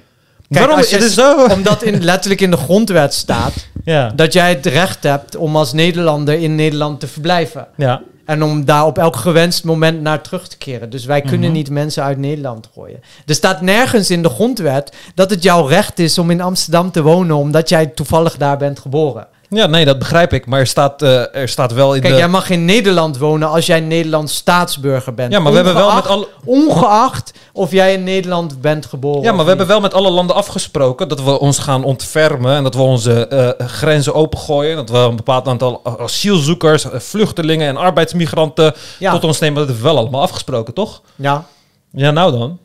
Kijk, 0.51 0.65
Waarom? 0.67 0.85
je- 0.87 0.95
Het 0.95 1.03
is 1.05 1.15
zo. 1.15 1.45
Omdat 1.57 1.83
in, 1.83 2.05
letterlijk 2.05 2.41
in 2.41 2.51
de 2.51 2.57
grondwet 2.57 3.15
staat 3.15 3.53
Ja. 3.85 4.13
dat 4.15 4.33
jij 4.33 4.49
het 4.49 4.67
recht 4.67 5.03
hebt 5.03 5.37
om 5.37 5.57
als 5.57 5.73
Nederlander 5.73 6.35
in 6.35 6.55
Nederland 6.55 7.01
te 7.01 7.07
verblijven. 7.07 7.67
Ja. 7.77 8.01
En 8.25 8.43
om 8.43 8.65
daar 8.65 8.87
op 8.87 8.99
elk 8.99 9.17
gewenst 9.17 9.65
moment 9.65 10.01
naar 10.01 10.21
terug 10.23 10.49
te 10.49 10.57
keren. 10.59 10.91
Dus 10.91 11.05
wij 11.05 11.21
kunnen 11.21 11.49
Mhm. 11.49 11.57
niet 11.59 11.71
mensen 11.71 12.03
uit 12.03 12.19
Nederland 12.19 12.69
gooien. 12.75 13.01
Er 13.27 13.35
staat 13.35 13.61
nergens 13.61 14.11
in 14.11 14.23
de 14.23 14.29
grondwet 14.29 14.93
dat 15.15 15.31
het 15.31 15.43
jouw 15.43 15.67
recht 15.67 15.99
is 15.99 16.19
om 16.19 16.31
in 16.31 16.41
Amsterdam 16.41 16.91
te 16.91 17.03
wonen, 17.03 17.37
omdat 17.37 17.69
jij 17.69 17.87
toevallig 17.87 18.37
daar 18.37 18.57
bent 18.59 18.79
geboren. 18.79 19.27
Ja, 19.55 19.67
nee, 19.67 19.85
dat 19.85 19.99
begrijp 19.99 20.33
ik. 20.33 20.47
Maar 20.47 20.61
er 20.61 20.67
staat, 20.67 21.03
eh, 21.03 21.35
er 21.35 21.49
staat 21.49 21.73
wel 21.73 21.95
in 21.95 22.01
Kijk, 22.01 22.13
de... 22.13 22.19
jij 22.19 22.29
mag 22.29 22.51
in 22.51 22.65
Nederland 22.65 23.19
wonen 23.19 23.49
als 23.49 23.67
jij 23.67 23.81
Nederlands 23.81 24.35
staatsburger 24.35 25.15
bent. 25.15 25.33
ja, 25.33 25.39
maar 25.41 25.51
we 25.51 25.57
hebben 25.57 25.75
wel 25.75 25.95
met 25.95 26.07
Ongeacht- 26.07 26.09
alle... 26.09 26.29
Ongeacht 26.45 27.33
of 27.53 27.71
jij 27.71 27.93
in 27.93 28.05
Nederland 28.05 28.61
bent 28.61 28.87
geboren. 28.87 29.23
Ja, 29.23 29.33
maar 29.33 29.43
we 29.43 29.49
hebben 29.49 29.67
wel 29.67 29.81
met 29.81 29.95
alle 29.95 30.11
landen 30.11 30.37
afgesproken 30.37 31.09
dat 31.09 31.23
we 31.23 31.39
ons 31.39 31.59
gaan 31.59 31.85
ontfermen 31.85 32.57
en 32.57 32.63
dat 32.63 32.75
we 32.75 32.81
onze 32.81 33.27
eh, 33.27 33.67
grenzen 33.67 34.15
opengooien. 34.15 34.77
Dat 34.77 34.91
we 34.91 34.97
een 34.99 35.17
bepaald 35.17 35.49
aantal 35.49 35.81
asielzoekers, 35.99 36.85
eh, 36.91 36.99
vluchtelingen 37.01 37.69
en 37.69 37.77
arbeidsmigranten 37.77 38.75
Ja. 38.99 39.13
tot 39.13 39.25
ons 39.25 39.39
nemen. 39.39 39.57
Dat 39.59 39.67
hebben 39.67 39.85
we 39.85 39.91
wel 39.91 39.99
allemaal 40.01 40.21
afgesproken, 40.23 40.75
toch? 40.75 41.01
Ja. 41.17 41.45
Ja, 41.93 42.11
nou 42.11 42.33
dan. 42.39 42.59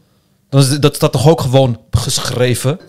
dan 0.49 0.61
is, 0.61 0.69
dat 0.79 0.95
staat 0.95 1.11
toch 1.11 1.27
ook 1.29 1.41
gewoon 1.41 1.79
geschreven? 1.91 2.79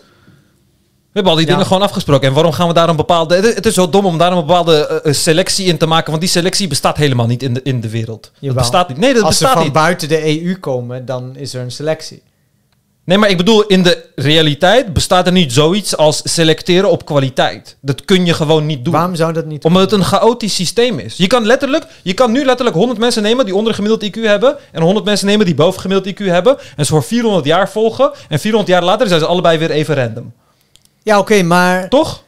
We 1.18 1.24
hebben 1.24 1.32
al 1.32 1.38
die 1.38 1.47
Ja. 1.47 1.52
dingen 1.52 1.66
gewoon 1.66 1.88
afgesproken. 1.88 2.28
En 2.28 2.34
waarom 2.34 2.52
gaan 2.52 2.68
we 2.68 2.74
daar 2.74 2.88
een 2.88 2.97
bepaalde... 2.97 3.34
Het, 3.34 3.66
is 3.66 3.74
zo 3.74 3.88
dom 3.88 4.06
om 4.06 4.18
daar 4.18 4.32
een 4.32 4.47
bepaalde 4.47 4.86
eh, 4.86 5.10
eh, 5.10 5.14
selectie 5.14 5.66
in 5.66 5.78
te 5.78 5.86
maken. 5.86 6.10
Want 6.10 6.20
die 6.20 6.30
selectie 6.30 6.68
bestaat 6.68 6.97
helemaal 6.97 7.26
niet 7.26 7.42
in 7.42 7.55
de, 7.55 7.60
in 7.62 7.80
de 7.80 7.88
wereld. 7.88 8.30
Dat 8.40 8.55
bestaat 8.55 8.88
niet. 8.88 8.98
Nee, 8.98 9.14
dat 9.14 9.22
Als 9.22 9.38
ze 9.38 9.47
van 9.47 9.62
niet. 9.62 9.72
buiten 9.72 10.08
de 10.08 10.42
EU 10.42 10.58
komen, 10.58 11.05
dan 11.05 11.36
is 11.36 11.55
er 11.55 11.60
een 11.60 11.70
selectie. 11.70 12.22
Nee, 13.05 13.18
maar 13.18 13.30
ik 13.30 13.36
bedoel, 13.36 13.62
in 13.66 13.82
de 13.82 14.05
realiteit 14.14 14.92
bestaat 14.92 15.26
er 15.26 15.32
niet 15.32 15.52
zoiets 15.52 15.97
als 15.97 16.20
selecteren 16.24 16.90
op 16.90 17.05
kwaliteit. 17.05 17.76
Dat 17.80 18.05
kun 18.05 18.26
je 18.26 18.34
gewoon 18.34 18.66
niet 18.66 18.84
doen. 18.84 18.92
Waarom 18.92 19.14
zou 19.14 19.32
dat 19.32 19.47
niet? 19.47 19.64
Omdat 19.64 19.82
het 19.82 19.92
een 19.92 20.05
chaotisch 20.05 20.55
systeem 20.55 20.98
is. 20.98 21.16
Je 21.16 21.26
kan, 21.26 21.47
letterlijk, 21.47 21.84
je 22.02 22.14
kan 22.14 22.32
nu 22.32 22.44
letterlijk 22.44 22.76
100 22.76 22.98
mensen 22.98 23.22
nemen 23.22 23.44
die 23.44 23.55
onder 23.55 23.74
gemiddeld 23.74 24.05
IQ 24.05 24.20
hebben. 24.22 24.56
En 24.72 24.82
100 24.82 25.05
mensen 25.05 25.26
nemen 25.26 25.47
die 25.47 25.55
boven 25.55 25.80
gemiddeld 25.80 26.14
IQ 26.20 26.24
hebben. 26.24 26.56
En 26.76 26.84
ze 26.84 26.92
voor 26.92 27.02
400 27.02 27.44
jaar 27.44 27.70
volgen. 27.70 28.10
En 28.28 28.38
400 28.38 28.72
jaar 28.72 28.84
later 28.84 29.08
zijn 29.08 29.20
ze 29.20 29.26
allebei 29.26 29.58
weer 29.58 29.70
even 29.70 29.94
random. 29.94 30.32
Ja, 31.02 31.18
oké, 31.18 31.42
maar 31.42 31.88
Toch? 31.88 32.22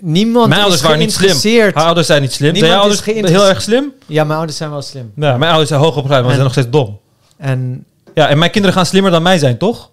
niemand 0.00 0.48
Mijn 0.48 0.60
ouders 0.60 0.80
is 0.80 0.86
waren 0.86 1.02
niet 1.02 1.12
slim. 1.12 1.60
Haar 1.74 1.84
ouders 1.84 2.06
zijn 2.06 2.22
niet 2.22 2.32
slim. 2.32 2.54
Zijn 2.56 2.62
Niemand 2.62 2.72
jouw 2.72 2.90
is 2.92 2.96
ouders 2.98 3.00
geïnteresseerd. 3.00 3.42
heel 3.42 3.54
erg 3.54 3.62
slim? 3.62 3.92
Ja, 4.06 4.24
mijn 4.24 4.36
ouders 4.38 4.58
zijn 4.58 4.70
wel 4.70 4.82
slim. 4.82 5.12
Ja, 5.16 5.36
mijn 5.36 5.48
ouders 5.50 5.68
zijn 5.68 5.80
hoog 5.80 5.96
opgeleid, 5.96 6.20
maar 6.22 6.30
ze 6.30 6.36
zijn 6.40 6.48
nog 6.48 6.52
steeds 6.52 6.70
dom. 6.70 6.98
En 7.36 7.84
Ja, 8.14 8.28
en 8.28 8.38
mijn 8.38 8.50
kinderen 8.50 8.76
gaan 8.76 8.86
slimmer 8.86 9.10
dan 9.10 9.22
mij 9.22 9.38
zijn, 9.38 9.58
toch? 9.58 9.90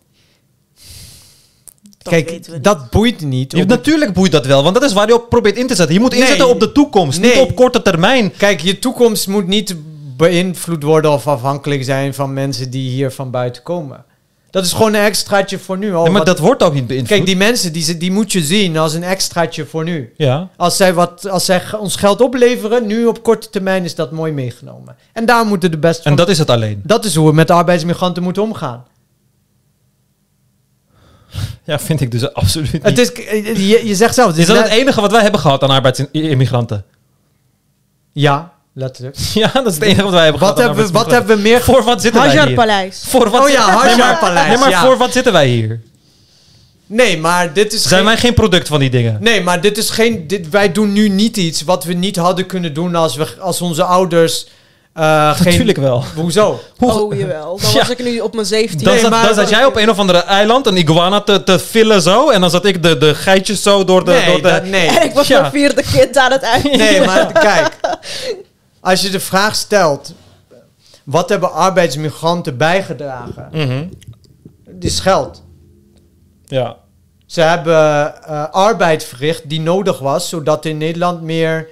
Dat 1.97 2.13
weten 2.13 2.35
we 2.35 2.41
kijk, 2.51 2.63
dat 2.63 2.89
boeit 2.89 3.21
niet. 3.21 3.65
Natuurlijk 3.67 4.13
boeit 4.13 4.31
dat 4.31 4.45
wel, 4.45 4.63
want 4.63 4.75
dat 4.75 4.83
is 4.83 4.93
waar 4.93 5.07
je 5.07 5.13
op 5.13 5.29
probeert 5.29 5.57
in 5.57 5.67
te 5.67 5.75
zetten. 5.75 5.95
Je 5.95 6.01
moet 6.01 6.11
Nee. 6.11 6.21
inzetten 6.21 6.47
op 6.49 6.59
de 6.59 6.71
toekomst, 6.71 7.19
niet 7.19 7.37
op 7.37 7.55
korte 7.55 7.81
termijn. 7.81 8.31
Kijk, 8.37 8.59
je 8.61 8.79
toekomst 8.79 9.27
moet 9.27 9.47
niet 9.47 9.75
beïnvloed 10.17 10.83
worden 10.83 11.11
of 11.11 11.27
afhankelijk 11.27 11.83
zijn 11.83 12.13
van 12.13 12.33
mensen 12.33 12.69
die 12.69 12.89
hier 12.89 13.11
van 13.11 13.31
buiten 13.31 13.63
komen. 13.63 14.05
Dat 14.55 14.65
is 14.65 14.73
gewoon 14.73 14.93
een 14.93 15.01
extraatje 15.03 15.59
voor 15.59 15.77
nu. 15.77 15.91
Nee, 15.91 16.01
maar 16.03 16.11
wat- 16.11 16.25
dat 16.25 16.39
wordt 16.39 16.63
ook 16.63 16.73
niet 16.73 16.87
beïnvloed. 16.87 17.09
Kijk, 17.09 17.25
die 17.25 17.35
mensen, 17.37 17.73
die, 17.73 17.83
ze- 17.83 17.97
die 17.97 18.11
moet 18.11 18.31
je 18.31 18.41
zien 18.41 18.77
als 18.77 18.93
een 18.93 19.03
extraatje 19.03 19.65
voor 19.65 19.83
nu. 19.83 20.13
Ja. 20.17 20.49
Als 20.57 20.77
zij, 20.77 20.93
wat, 20.93 21.29
als 21.29 21.45
zij 21.45 21.61
ons 21.79 21.95
geld 21.95 22.21
opleveren, 22.21 22.85
nu 22.87 23.05
op 23.05 23.23
korte 23.23 23.49
termijn 23.49 23.83
is 23.83 23.95
dat 23.95 24.11
mooi 24.11 24.31
meegenomen. 24.31 24.95
En 25.13 25.25
daar 25.25 25.45
moeten 25.45 25.71
de 25.71 25.77
best 25.77 26.01
van... 26.01 26.11
En 26.11 26.17
dat 26.17 26.29
is 26.29 26.37
het 26.37 26.49
alleen. 26.49 26.81
dat 26.83 27.05
is 27.05 27.15
hoe 27.15 27.27
we 27.29 27.33
met 27.35 27.51
arbeidsmigranten 27.51 28.23
moeten 28.23 28.43
omgaan. 28.43 28.83
Ja, 31.63 31.79
vind 31.79 32.01
ik 32.01 32.11
dus 32.11 32.33
absoluut 32.33 32.71
niet. 32.71 32.83
Het 32.83 32.97
is, 32.97 33.07
je, 33.67 33.81
je 33.87 33.95
zegt 33.95 34.15
zelf... 34.15 34.27
het 34.27 34.37
is 34.37 34.45
dat 34.45 34.55
net- 34.55 34.69
het 34.69 34.73
enige 34.79 35.01
wat 35.01 35.11
wij 35.11 35.21
hebben 35.21 35.39
gehad 35.39 35.63
aan 35.63 35.69
arbeidsimmigranten? 35.69 36.85
Ja, 38.11 38.53
letterlijk. 38.75 39.15
Ja, 39.33 39.49
dat 39.53 39.65
is 39.65 39.73
het 39.73 39.83
enige 39.83 40.03
wat 40.03 40.11
wij 40.11 40.23
hebben 40.23 40.41
Wat 40.41 40.57
hebben, 40.57 40.85
we- 40.85 40.91
wat 40.91 41.11
hebben 41.11 41.35
we 41.35 41.41
meer... 41.41 41.61
Voor 41.61 41.83
wat 41.83 42.01
zitten 42.01 42.21
wij 42.21 42.45
hier? 42.45 42.53
Paleis. 42.53 43.03
Voor 43.07 43.29
wat 43.29 43.41
Oh 43.43 43.49
ja, 43.49 43.55
zitten- 43.65 43.85
nee, 43.87 43.95
maar, 43.95 44.05
Hajar-paleis, 44.05 44.47
nee, 44.47 44.57
maar 44.57 44.69
ja. 44.69 44.81
voor 44.85 44.97
wat 44.97 45.11
zitten 45.11 45.33
wij 45.33 45.47
hier? 45.47 45.81
Nee, 46.87 47.17
maar 47.17 47.53
dit 47.53 47.73
is 47.73 47.81
Zijn 47.81 47.95
geen... 47.95 48.05
wij 48.05 48.17
geen 48.17 48.33
product 48.33 48.67
van 48.67 48.79
die 48.79 48.89
dingen? 48.89 49.17
Nee, 49.21 49.41
maar 49.43 49.61
dit 49.61 49.77
is 49.77 49.89
geen. 49.89 50.27
Dit, 50.27 50.49
wij 50.49 50.71
doen 50.71 50.93
nu 50.93 51.09
niet 51.09 51.37
iets 51.37 51.61
wat 51.63 51.83
we 51.83 51.93
niet 51.93 52.15
hadden 52.15 52.45
kunnen 52.45 52.73
doen 52.73 52.95
als, 52.95 53.15
we, 53.15 53.27
als 53.39 53.61
onze 53.61 53.83
ouders. 53.83 54.47
eh 54.93 55.35
geen, 55.35 55.45
Natuurlijk 55.51 55.77
wel. 55.77 56.03
Hoezo? 56.15 56.59
Oh, 56.79 57.17
jawel. 57.17 57.59
Dan 57.61 57.71
Ja. 57.71 57.77
was 57.79 57.89
ik 57.89 58.03
nu 58.03 58.19
op 58.19 58.33
mijn 58.33 58.45
17. 58.45 58.83
Dan, 58.85 58.93
Nee, 58.93 59.01
zat, 59.01 59.11
maar- 59.11 59.25
dan 59.25 59.35
zat 59.35 59.49
jij 59.49 59.65
op 59.65 59.75
een 59.75 59.89
of 59.89 59.99
andere 59.99 60.19
eiland 60.19 60.67
een 60.67 60.77
iguana 60.77 61.21
te, 61.21 61.43
te 61.43 61.59
villen 61.59 62.01
zo. 62.01 62.29
En 62.29 62.41
dan 62.41 62.49
zat 62.49 62.65
ik 62.65 62.83
de, 62.83 62.97
de 62.97 63.15
geitjes 63.15 63.61
zo 63.63 63.83
door 63.85 64.05
de... 64.05 64.11
nee, 64.11 64.25
door 64.25 64.35
de 64.41 64.41
dat- 64.49 64.65
nee. 64.65 64.87
En 64.87 65.03
ik 65.09 65.13
was 65.13 65.27
Ja. 65.27 65.39
mijn 65.39 65.51
vierde 65.51 65.83
kind 65.93 66.17
aan 66.17 66.31
het 66.31 66.41
eind. 66.41 66.75
nee, 66.77 67.01
maar 67.01 67.31
kijk. 67.49 67.69
Als 68.85 69.01
je 69.01 69.09
de 69.09 69.19
vraag 69.19 69.55
stelt. 69.55 70.13
Wat 71.03 71.29
hebben 71.29 71.51
arbeidsmigranten 71.51 72.57
bijgedragen? 72.57 73.49
Het 74.63 74.83
is 74.83 74.99
geld. 74.99 75.43
Ja. 76.45 76.77
Ze 77.25 77.41
hebben 77.41 78.13
eh, 78.23 78.49
arbeid 78.49 79.03
verricht 79.03 79.49
die 79.49 79.61
nodig 79.61 79.99
was, 79.99 80.29
zodat 80.29 80.65
in 80.65 80.77
Nederland 80.77 81.21
meer 81.21 81.67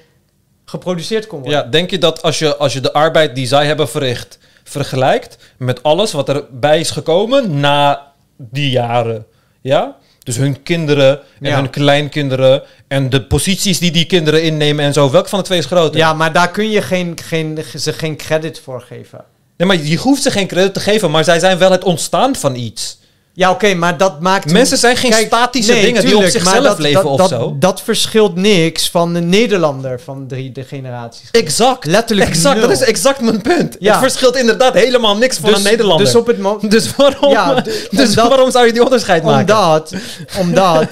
geproduceerd 0.66 1.28
kon 1.28 1.40
worden. 1.42 1.60
ja, 1.60 1.70
denk 1.70 1.90
je 1.90 1.98
dat 1.98 2.22
als 2.22 2.40
je, 2.40 2.58
als 2.58 2.74
je 2.74 2.82
de 2.82 2.94
arbeid 2.94 3.36
die 3.36 3.48
zij 3.48 3.66
hebben 3.66 3.90
verricht 3.90 4.40
vergelijkt 4.64 5.38
met 5.58 5.84
alles 5.84 6.12
wat 6.12 6.30
erbij 6.30 6.80
is 6.80 6.92
gekomen 6.92 7.60
na 7.60 8.12
die 8.38 8.70
jaren, 8.70 9.26
ja? 9.62 9.98
Dus 10.24 10.38
hun 10.38 10.64
kinderen 10.64 11.20
en 11.42 11.50
Ja. 11.50 11.56
hun 11.56 11.70
kleinkinderen 11.70 12.62
en 12.88 13.10
de 13.10 13.24
posities 13.24 13.80
die 13.80 13.92
die 13.92 14.06
kinderen 14.06 14.44
innemen 14.44 14.86
en 14.86 14.94
zo. 14.94 15.12
Welk 15.12 15.30
van 15.30 15.40
de 15.40 15.46
twee 15.46 15.60
is 15.60 15.66
groter? 15.66 15.98
Ja, 15.98 16.14
maar 16.14 16.34
daar 16.34 16.52
kun 16.52 16.70
je 16.70 16.82
geen, 16.82 17.18
geen, 17.24 17.60
ze 17.78 17.94
geen 17.94 18.18
credit 18.18 18.60
voor 18.64 18.82
geven. 18.82 19.24
Nee, 19.58 19.68
maar 19.68 19.78
je 19.78 19.98
hoeft 19.98 20.22
ze 20.22 20.32
geen 20.32 20.48
credit 20.48 20.74
te 20.74 20.80
geven, 20.80 21.12
maar 21.12 21.24
zij 21.24 21.40
zijn 21.40 21.58
wel 21.58 21.72
het 21.72 21.84
ontstaan 21.84 22.36
van 22.36 22.56
iets. 22.56 22.98
Ja, 23.36 23.52
oké, 23.52 23.74
maar 23.74 23.98
dat 23.98 24.20
maakt... 24.22 24.52
Mensen 24.52 24.78
zijn 24.78 24.98
geen 24.98 25.14
statische 25.14 25.74
dingen 25.74 26.06
die 26.06 26.18
op 26.18 26.24
zichzelf 26.24 26.64
dat, 26.64 26.80
leven 26.80 27.04
dat, 27.04 27.12
of 27.12 27.18
dat, 27.18 27.30
zo. 27.30 27.56
Dat 27.60 27.82
verschilt 27.82 28.36
niks 28.36 28.90
van 28.90 29.16
een 29.16 29.30
Nederlander 29.30 30.00
van 30.02 30.28
drie 30.28 30.52
de 30.52 30.64
generaties. 30.64 31.30
Exact. 31.32 31.86
Letterlijk 31.86 32.30
Exact, 32.30 32.58
nul. 32.60 32.68
dat 32.68 32.78
is 32.82 32.84
exact 32.84 33.22
mijn 33.22 33.42
punt. 33.42 33.76
Ja. 33.80 33.92
Het 33.92 34.02
verschilt 34.02 34.36
inderdaad 34.38 34.74
helemaal 34.74 35.18
niks 35.18 35.38
van 35.38 35.50
dus, 35.50 35.58
een 35.58 35.64
Nederlander. 35.64 36.06
Dus 36.06 36.16
op 36.16 36.28
het 36.28 36.72
Dus 36.72 36.96
waarom, 36.96 37.32
Ja, 37.32 37.54
de- 37.62 37.88
dus 37.92 38.10
omdat- 38.10 38.28
waarom 38.28 38.52
zou 38.52 38.66
je 38.66 38.74
die 38.74 38.84
onderscheid 38.84 39.24
maken? 39.24 39.56
omdat, 39.56 39.94
omdat 40.42 40.88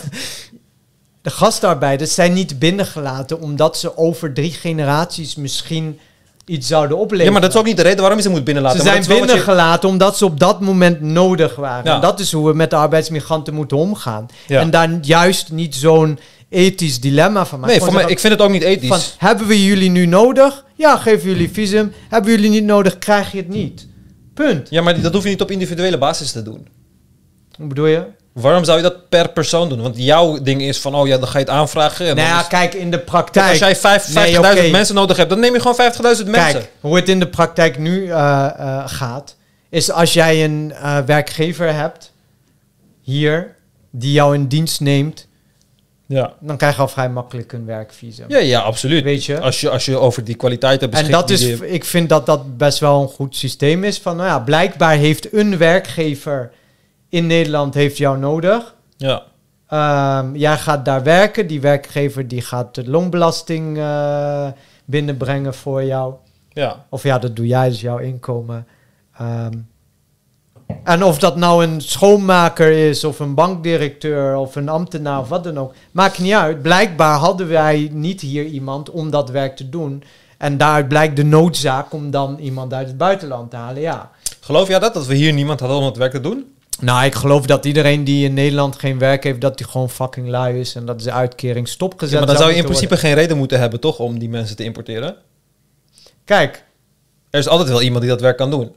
de 1.22 1.30
gastarbeiders 1.30 2.14
zijn 2.14 2.34
niet 2.34 2.60
binnengelaten 2.60 3.42
omdat 3.42 3.78
ze 3.78 3.98
over 3.98 4.34
drie 4.34 4.52
generaties 4.52 5.36
misschien 5.36 6.00
iets 6.46 6.68
zouden 6.68 6.98
opleveren. 6.98 7.26
ja, 7.26 7.32
maar 7.32 7.42
dat 7.42 7.50
is 7.54 7.58
ook 7.58 7.66
niet 7.66 7.78
de 7.78 7.84
reden 7.84 8.00
waarom 8.00 8.18
je 8.18 8.24
ze 8.24 8.30
moet 8.30 8.44
binnenlaten. 8.44 8.80
Ze 8.80 8.86
zijn 8.86 8.98
wat 8.98 9.06
je- 9.08 9.14
binnengelaten 9.26 9.90
omdat 9.90 10.18
ze 10.18 10.26
op 10.26 10.40
dat 10.40 10.62
moment 10.62 11.02
nodig 11.02 11.56
waren. 11.56 11.86
Ja. 11.86 11.96
En 11.96 12.02
dat 12.02 12.20
is 12.20 12.32
hoe 12.32 12.48
we 12.48 12.54
met 12.54 12.70
de 12.70 12.76
arbeidsmigranten 12.76 13.54
moeten 13.54 13.78
omgaan. 13.78 14.26
Ja. 14.48 14.60
En 14.60 14.70
daar 14.70 14.98
juist 15.02 15.52
niet 15.52 15.76
zo'n 15.76 16.20
ethisch 16.50 17.00
dilemma 17.00 17.46
van 17.46 17.60
maken. 17.60 17.76
Nee, 17.76 17.86
voor 17.86 17.94
mij, 17.96 18.06
ik 18.12 18.20
vind 18.20 18.34
het 18.34 18.42
ook 18.42 18.50
niet 18.52 18.62
ethisch. 18.64 18.88
van, 18.90 19.00
hebben 19.18 19.48
we 19.48 19.66
jullie 19.66 19.90
nu 19.90 20.06
nodig? 20.06 20.66
Ja, 20.76 20.98
geven 20.98 21.30
jullie 21.30 21.50
visum. 21.52 21.92
Hebben 22.10 22.32
jullie 22.32 22.50
niet 22.50 22.64
nodig? 22.64 22.98
Krijg 22.98 23.32
je 23.32 23.38
het 23.38 23.48
niet. 23.50 23.88
Punt. 24.34 24.68
Ja, 24.70 24.82
maar 24.82 25.02
dat 25.02 25.14
hoef 25.14 25.24
je 25.24 25.30
niet 25.30 25.42
op 25.42 25.52
individuele 25.52 25.98
basis 25.98 26.32
te 26.32 26.44
doen. 26.44 26.68
Hoe 27.58 27.68
bedoel 27.68 27.86
je? 27.86 28.04
Waarom 28.34 28.64
zou 28.64 28.78
je 28.78 28.84
dat 28.84 29.10
per 29.10 29.30
persoon 29.30 29.70
doen? 29.70 29.82
Want 29.82 29.96
jouw 29.98 30.42
ding 30.42 30.62
is 30.62 30.80
van, 30.80 30.96
oh 30.96 31.08
ja, 31.08 31.18
dan 31.18 31.28
ga 31.28 31.38
je 31.40 31.46
het 31.46 31.54
aanvragen. 31.54 32.08
En 32.08 32.16
nou 32.16 32.28
ja, 32.28 32.40
is- 32.42 32.48
kijk, 32.48 32.74
in 32.74 32.92
de 32.92 33.00
praktijk... 33.00 33.50
als 33.50 33.58
jij 33.60 33.76
vijf- 33.76 34.08
50.000 34.08 34.14
Nee, 34.14 34.40
oké. 34.40 34.70
mensen 34.70 34.96
nodig 34.96 35.18
hebt, 35.18 35.30
dan 35.30 35.40
neem 35.40 35.54
je 35.54 35.60
gewoon 35.60 35.76
50.000 35.92 36.02
mensen. 36.02 36.32
Kijk, 36.32 36.72
hoe 36.80 36.96
het 36.96 37.10
in 37.10 37.20
de 37.20 37.28
praktijk 37.28 37.78
nu 37.78 38.08
eh, 38.12 38.46
eh, 38.58 38.84
gaat, 38.86 39.36
is 39.70 39.92
als 39.92 40.14
jij 40.14 40.44
een 40.44 40.74
eh, 40.76 40.98
werkgever 41.06 41.74
hebt 41.74 42.12
hier 43.02 43.56
die 43.92 44.12
jou 44.12 44.36
in 44.36 44.48
dienst 44.48 44.80
neemt, 44.82 45.28
Ja. 46.06 46.34
dan 46.40 46.58
krijg 46.58 46.76
je 46.76 46.82
al 46.82 46.88
vrij 46.88 47.10
makkelijk 47.10 47.54
een 47.54 47.66
werkvisum. 47.66 48.26
Ja, 48.28 48.38
ja, 48.38 48.60
absoluut. 48.60 49.04
Weet 49.04 49.26
je? 49.26 49.40
Als 49.40 49.62
je, 49.62 49.70
als 49.70 49.86
je 49.86 49.98
over 49.98 50.24
die 50.24 50.36
kwaliteiten 50.36 50.84
En 50.86 50.90
beschikt. 50.90 51.12
dat 51.12 51.30
is, 51.30 51.42
je- 51.42 51.70
ik 51.72 51.86
vind 51.86 52.10
dat 52.10 52.26
dat 52.26 52.58
best 52.58 52.80
wel 52.80 53.02
een 53.02 53.08
goed 53.08 53.36
systeem 53.36 53.84
is. 53.84 53.98
Van, 54.00 54.16
nou 54.16 54.28
ja, 54.28 54.40
blijkbaar 54.40 54.96
heeft 54.96 55.34
een 55.34 55.58
werkgever 55.58 56.52
in 57.12 57.28
Nederland 57.28 57.74
heeft 57.74 57.98
jou 57.98 58.18
nodig. 58.18 58.76
Ja. 58.98 59.24
Ehm, 59.68 60.36
jij 60.36 60.58
gaat 60.58 60.86
daar 60.86 61.04
werken. 61.04 61.48
Die 61.48 61.62
werkgever 61.62 62.28
die 62.28 62.42
gaat 62.42 62.76
de 62.76 62.90
loonbelasting 62.90 63.78
eh, 63.78 64.48
binnenbrengen 64.86 65.54
voor 65.54 65.84
jou. 65.84 66.14
Ja. 66.50 66.86
Of 66.90 67.04
ja, 67.04 67.20
dat 67.20 67.36
doe 67.36 67.48
jij, 67.48 67.70
dus 67.70 67.82
jouw 67.82 67.98
inkomen. 67.98 68.68
Ehm, 69.18 69.58
en 70.84 71.04
of 71.04 71.20
dat 71.20 71.36
nou 71.36 71.64
een 71.66 71.82
schoonmaker 71.82 72.72
is, 72.72 73.04
of 73.04 73.20
een 73.20 73.34
bankdirecteur, 73.34 74.36
of 74.36 74.56
een 74.56 74.70
ambtenaar, 74.70 75.20
of 75.20 75.30
wat 75.30 75.44
dan 75.44 75.58
ook. 75.58 75.74
Maakt 75.92 76.20
niet 76.20 76.34
uit. 76.34 76.62
Blijkbaar 76.62 77.18
hadden 77.18 77.48
wij 77.48 77.90
niet 77.94 78.22
hier 78.22 78.46
iemand 78.46 78.90
om 78.90 79.10
dat 79.10 79.30
werk 79.30 79.56
te 79.56 79.70
doen. 79.70 80.04
En 80.38 80.58
daaruit 80.58 80.88
blijkt 80.88 81.16
de 81.16 81.24
noodzaak 81.24 81.94
om 81.94 82.12
dan 82.12 82.38
iemand 82.40 82.74
uit 82.74 82.88
het 82.88 82.98
buitenland 82.98 83.50
te 83.50 83.56
halen, 83.56 83.82
ja. 83.82 84.12
Geloof 84.40 84.68
jij 84.68 84.80
dat? 84.80 84.94
Dat 84.94 85.06
we 85.06 85.16
hier 85.16 85.34
niemand 85.34 85.60
hadden 85.60 85.78
om 85.78 85.86
het 85.86 85.98
werk 85.98 86.12
te 86.12 86.22
doen? 86.22 86.56
Nou, 86.82 87.06
ik 87.06 87.16
geloof 87.16 87.46
dat 87.46 87.66
iedereen 87.66 88.04
die 88.04 88.26
in 88.26 88.34
Nederland 88.34 88.80
geen 88.80 89.00
werk 89.00 89.24
heeft, 89.24 89.42
dat 89.42 89.58
die 89.58 89.68
gewoon 89.68 89.90
fucking 89.90 90.28
lui 90.28 90.60
is. 90.60 90.76
En 90.76 90.86
dat 90.86 91.02
de 91.02 91.12
uitkering 91.12 91.68
stopgezet 91.68 92.12
Ja, 92.12 92.18
maar 92.18 92.28
dan 92.28 92.38
zou 92.38 92.52
je 92.52 92.58
in 92.58 92.64
principe 92.64 92.98
geen 92.98 93.14
reden 93.14 93.38
moeten 93.38 93.60
hebben, 93.60 93.80
toch? 93.80 94.00
Om 94.00 94.20
die 94.20 94.30
mensen 94.30 94.56
te 94.56 94.64
importeren. 94.64 95.16
Kijk, 96.26 96.64
Er 97.30 97.40
is 97.40 97.48
altijd 97.48 97.70
wel 97.70 97.82
iemand 97.82 98.02
die 98.02 98.10
dat 98.10 98.22
werk 98.22 98.38
kan 98.38 98.52
doen. 98.52 98.72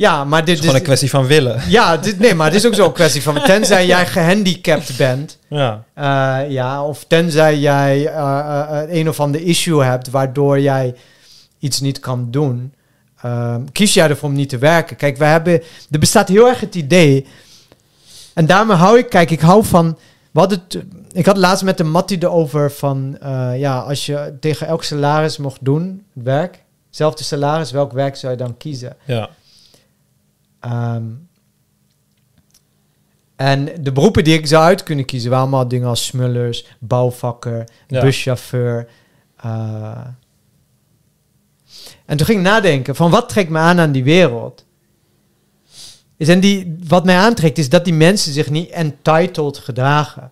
Ja, 0.00 0.24
maar 0.24 0.44
dit 0.44 0.48
is 0.48 0.54
is... 0.54 0.60
gewoon 0.60 0.76
een 0.76 0.82
kwestie 0.82 1.10
van 1.10 1.26
willen. 1.26 1.60
Ja, 1.68 1.96
dit, 1.96 2.18
nee, 2.18 2.34
maar 2.34 2.46
het 2.46 2.54
is 2.54 2.66
ook 2.66 2.74
zo'n 2.74 2.92
kwestie 2.92 3.22
van... 3.22 3.42
Tenzij 3.42 3.86
jij 3.86 4.06
gehandicapt 4.16 4.96
bent... 4.96 5.38
Ja. 5.48 5.84
eh, 5.94 6.50
ja, 6.50 6.84
of 6.84 7.04
tenzij 7.04 7.58
jij 7.58 8.06
eh, 8.06 8.82
eh, 8.82 8.94
een 8.98 9.08
of 9.08 9.20
ander 9.20 9.40
issue 9.40 9.82
hebt... 9.82 10.10
waardoor 10.10 10.60
jij 10.60 10.94
iets 11.58 11.80
niet 11.80 12.00
kan 12.00 12.30
doen... 12.30 12.74
ehm, 13.22 13.64
kies 13.72 13.94
jij 13.94 14.08
ervoor 14.08 14.28
om 14.28 14.34
niet 14.34 14.48
te 14.48 14.58
werken. 14.58 14.96
Kijk, 14.96 15.16
we 15.16 15.24
hebben... 15.24 15.62
Er 15.90 15.98
bestaat 15.98 16.28
heel 16.28 16.48
erg 16.48 16.60
het 16.60 16.74
idee... 16.74 17.26
En 18.34 18.46
daarmee 18.46 18.76
hou 18.76 18.98
ik... 18.98 19.08
Kijk, 19.08 19.30
ik 19.30 19.40
hou 19.40 19.64
van... 19.64 19.98
Wat 20.30 20.50
het, 20.50 20.78
ik 21.12 21.26
had 21.26 21.36
laatst 21.36 21.64
met 21.64 21.76
de 21.78 21.84
Mattie 21.84 22.22
erover 22.22 22.70
van... 22.72 23.16
eh, 23.20 23.58
ja, 23.58 23.78
als 23.78 24.06
je 24.06 24.36
tegen 24.40 24.66
elk 24.66 24.84
salaris 24.84 25.36
mocht 25.36 25.64
doen, 25.64 26.04
het 26.14 26.22
werk... 26.24 26.62
Zelfde 26.90 27.24
salaris, 27.24 27.70
welk 27.70 27.92
werk 27.92 28.16
zou 28.16 28.32
je 28.32 28.38
dan 28.38 28.56
kiezen? 28.56 28.96
Ja. 29.04 29.28
Ehm, 30.60 31.02
en 33.36 33.68
de 33.82 33.92
beroepen 33.92 34.24
die 34.24 34.34
ik 34.38 34.46
zou 34.46 34.64
uit 34.64 34.82
kunnen 34.82 35.04
kiezen 35.04 35.30
waren 35.30 35.44
allemaal 35.44 35.68
dingen 35.68 35.88
als 35.88 36.06
smullers, 36.06 36.66
bouwvakker, 36.78 37.64
Ja. 37.86 38.00
buschauffeur. 38.00 38.88
eh. 39.36 39.98
En 42.10 42.16
toen 42.16 42.26
ging 42.26 42.38
ik 42.38 42.44
nadenken 42.44 42.96
van 42.96 43.10
wat 43.10 43.28
trekt 43.28 43.50
me 43.50 43.58
aan 43.58 43.80
aan 43.80 43.92
die 43.92 44.04
wereld? 44.04 44.64
Is 46.16 46.28
en 46.28 46.40
die, 46.40 46.76
wat 46.88 47.04
mij 47.04 47.16
aantrekt 47.16 47.58
is 47.58 47.68
dat 47.68 47.84
die 47.84 47.94
mensen 47.94 48.32
zich 48.32 48.50
niet 48.50 48.70
entitled 48.70 49.58
gedragen. 49.58 50.30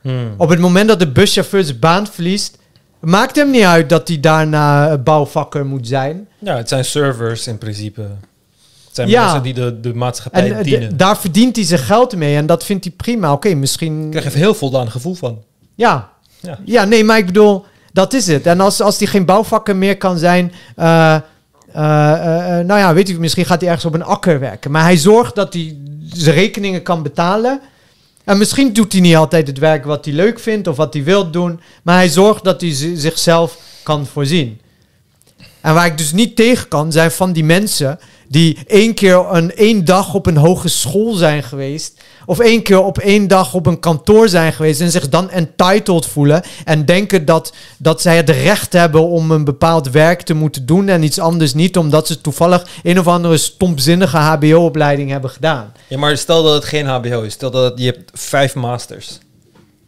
Hmm. 0.00 0.34
Op 0.36 0.48
het 0.48 0.58
moment 0.58 0.88
dat 0.88 0.98
de 0.98 1.08
buschauffeur 1.12 1.64
zijn 1.64 1.78
baan 1.78 2.06
verliest, 2.06 2.58
maakt 3.00 3.36
hem 3.36 3.50
niet 3.50 3.62
uit 3.64 3.88
dat 3.88 4.08
hij 4.08 4.20
daarna 4.20 4.98
bouwvakker 4.98 5.66
moet 5.66 5.86
zijn. 5.88 6.28
Ja, 6.38 6.56
het 6.56 6.68
zijn 6.68 6.84
servers 6.84 7.46
in 7.46 7.58
principe. 7.58 8.00
Het 8.00 8.94
zijn 8.94 9.08
Ja. 9.08 9.22
mensen 9.24 9.42
die 9.42 9.54
de, 9.54 9.80
de 9.80 9.94
maatschappij 9.94 10.50
En 10.50 10.58
eh, 10.58 10.64
dienen. 10.64 10.88
de- 10.88 10.96
daar 10.96 11.18
verdient 11.18 11.56
hij 11.56 11.64
zijn 11.64 11.80
geld 11.80 12.16
mee 12.16 12.36
en 12.36 12.46
dat 12.46 12.64
vindt 12.64 12.84
hij 12.84 12.92
prima. 12.96 13.32
Oké, 13.32 13.54
misschien... 13.54 14.00
Daar 14.00 14.10
krijg 14.10 14.26
even 14.26 14.38
heel 14.38 14.54
voldaan 14.54 14.90
gevoel 14.90 15.14
van. 15.14 15.42
Ja, 15.74 16.10
Ja. 16.40 16.58
Ja, 16.64 16.84
nee, 16.84 17.04
maar 17.04 17.18
ik 17.18 17.26
bedoel, 17.26 17.64
dat 17.96 18.12
is 18.12 18.26
het. 18.26 18.46
En 18.46 18.60
als, 18.60 18.80
als 18.80 18.98
die 18.98 19.08
geen 19.08 19.24
bouwvakker 19.24 19.76
meer 19.76 19.96
kan 19.96 20.18
zijn, 20.18 20.52
eh, 20.76 21.14
eh, 21.14 21.20
eh, 21.72 22.66
nou 22.66 22.80
ja, 22.80 22.94
weet 22.94 23.08
u, 23.08 23.18
misschien 23.18 23.44
gaat 23.44 23.60
hij 23.60 23.68
ergens 23.68 23.86
op 23.86 23.94
een 23.94 24.02
akker 24.02 24.40
werken. 24.40 24.70
Maar 24.70 24.82
hij 24.82 24.96
zorgt 24.96 25.34
dat 25.34 25.52
hij 25.52 25.76
zijn 26.12 26.34
rekeningen 26.34 26.82
kan 26.82 27.02
betalen. 27.02 27.60
En 28.24 28.38
misschien 28.38 28.72
doet 28.72 28.92
hij 28.92 29.00
niet 29.00 29.16
altijd 29.16 29.46
het 29.46 29.58
werk 29.58 29.84
wat 29.84 30.04
hij 30.04 30.14
leuk 30.14 30.38
vindt 30.38 30.68
of 30.68 30.76
wat 30.76 30.94
hij 30.94 31.04
wil 31.04 31.30
doen. 31.30 31.60
Maar 31.82 31.96
hij 31.96 32.08
zorgt 32.08 32.44
dat 32.44 32.60
hij 32.60 32.74
zi- 32.74 32.96
zichzelf 32.96 33.58
kan 33.82 34.06
voorzien. 34.06 34.60
En 35.60 35.74
waar 35.74 35.86
ik 35.86 35.98
dus 35.98 36.12
niet 36.12 36.36
tegen 36.36 36.68
kan, 36.68 36.92
zijn 36.92 37.10
van 37.10 37.32
die 37.32 37.44
mensen 37.44 37.98
die 38.28 38.58
één 38.66 38.94
keer 38.94 39.26
een 39.30 39.54
één 39.54 39.84
dag 39.84 40.14
op 40.14 40.26
een 40.26 40.36
hogeschool 40.36 41.12
zijn 41.14 41.42
geweest. 41.42 42.00
Of 42.26 42.38
één 42.38 42.62
keer 42.62 42.82
op 42.82 42.98
één 42.98 43.28
dag 43.28 43.54
op 43.54 43.66
een 43.66 43.80
kantoor 43.80 44.28
zijn 44.28 44.52
geweest. 44.52 44.80
En 44.80 44.90
zich 44.90 45.08
dan 45.08 45.30
entitled 45.30 46.06
voelen. 46.06 46.42
En 46.64 46.84
denken 46.84 47.24
dat, 47.24 47.52
dat 47.78 48.02
zij 48.02 48.16
het 48.16 48.30
recht 48.30 48.72
hebben 48.72 49.08
om 49.08 49.30
een 49.30 49.44
bepaald 49.44 49.90
werk 49.90 50.22
te 50.22 50.34
moeten 50.34 50.66
doen. 50.66 50.88
En 50.88 51.02
iets 51.02 51.18
anders 51.18 51.54
niet, 51.54 51.76
omdat 51.76 52.06
ze 52.06 52.20
toevallig 52.20 52.66
een 52.82 52.98
of 52.98 53.06
andere 53.06 53.36
stompzinnige 53.36 54.16
HBO-opleiding 54.16 55.10
hebben 55.10 55.30
gedaan. 55.30 55.72
Ja, 55.88 55.98
maar 55.98 56.16
stel 56.16 56.42
dat 56.42 56.54
het 56.54 56.64
geen 56.64 56.86
HBO 56.86 57.22
is. 57.22 57.32
Stel 57.32 57.50
dat 57.50 57.72
je 57.76 57.84
hebt 57.84 58.10
vijf 58.14 58.54
masters. 58.54 59.18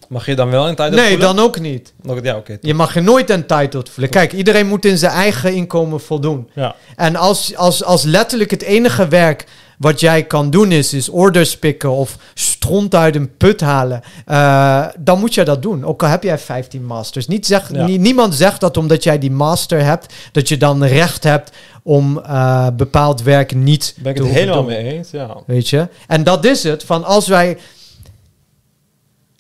Mag 0.09 0.27
je 0.27 0.35
dan 0.35 0.51
wel 0.51 0.69
in 0.69 0.75
tijd 0.75 0.93
Nee, 0.95 1.17
dan 1.17 1.39
ook 1.39 1.61
niet. 1.61 1.93
Ja, 2.23 2.37
oké. 2.37 2.59
Je 2.61 2.75
mag 2.75 2.95
je 2.95 3.01
nooit 3.01 3.31
entitled 3.31 3.89
voelen. 3.89 4.11
Kijk, 4.13 4.33
iedereen 4.33 4.67
moet 4.67 4.85
in 4.85 4.99
zijn 4.99 5.13
eigen 5.13 5.55
inkomen 5.55 6.01
voldoen. 6.01 6.51
Ja. 6.55 6.75
En 6.97 7.17
als, 7.17 7.57
als, 7.57 7.85
als 7.85 8.03
letterlijk 8.03 8.51
het 8.51 8.63
enige 8.63 9.09
werk 9.09 9.45
wat 9.79 10.01
jij 10.01 10.23
kan 10.25 10.51
doen 10.51 10.73
is, 10.73 10.93
is 10.95 11.09
orders 11.09 11.59
pikken 11.59 11.91
of 11.91 12.17
stront 12.35 12.95
uit 12.95 13.17
een 13.17 13.37
put 13.37 13.61
halen, 13.61 14.01
eh, 14.27 14.87
dan 14.99 15.19
moet 15.21 15.35
je 15.35 15.45
dat 15.45 15.63
doen. 15.63 15.85
Ook 15.85 16.03
al 16.03 16.09
heb 16.09 16.23
jij 16.23 16.39
15 16.39 16.85
masters. 16.85 17.27
Niet 17.27 17.47
zeg, 17.47 17.73
Ja. 17.73 17.85
nie- 17.87 17.99
niemand 17.99 18.35
zegt 18.35 18.61
dat 18.61 18.77
omdat 18.77 19.03
jij 19.03 19.19
die 19.19 19.31
master 19.31 19.85
hebt, 19.85 20.15
dat 20.33 20.49
je 20.49 20.57
dan 20.57 20.85
recht 20.85 21.25
hebt 21.25 21.51
om 21.83 22.19
eh, 22.19 22.67
bepaald 22.77 23.23
werk 23.23 23.55
niet 23.55 23.95
Ben 23.99 24.11
ik 24.13 24.19
te 24.19 24.25
het 24.25 24.33
helemaal 24.35 24.57
doen. 24.57 24.67
mee 24.67 24.93
eens. 24.93 25.11
Ja. 25.11 25.37
Weet 25.47 25.69
je? 25.69 25.89
En 26.07 26.25
dat 26.25 26.45
is 26.45 26.63
het. 26.63 26.85
Van 26.85 27.05
als 27.05 27.29
wij. 27.29 27.59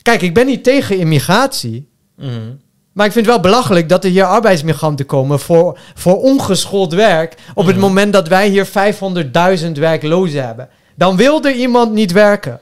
Kijk, 0.08 0.22
ik 0.22 0.34
ben 0.34 0.46
niet 0.46 0.64
tegen 0.64 0.98
immigratie. 0.98 1.88
Mhm. 2.16 2.30
Maar 2.92 3.06
ik 3.06 3.12
vind 3.12 3.26
het 3.26 3.34
wel 3.34 3.42
belachelijk 3.42 3.88
dat 3.88 4.04
er 4.04 4.10
hier 4.10 4.24
arbeidsmigranten 4.24 5.06
komen 5.06 5.40
voor, 5.40 5.78
voor 5.94 6.22
ongeschoold 6.22 6.92
werk. 6.92 7.34
op 7.54 7.66
het 7.66 7.76
Mhm. 7.76 7.84
moment 7.84 8.12
dat 8.12 8.28
wij 8.28 8.48
hier 8.48 8.66
500.000 8.66 9.78
werklozen 9.78 10.46
hebben. 10.46 10.68
Dan 10.96 11.16
wil 11.16 11.44
er 11.44 11.52
iemand 11.54 11.92
niet 11.92 12.12
werken. 12.12 12.60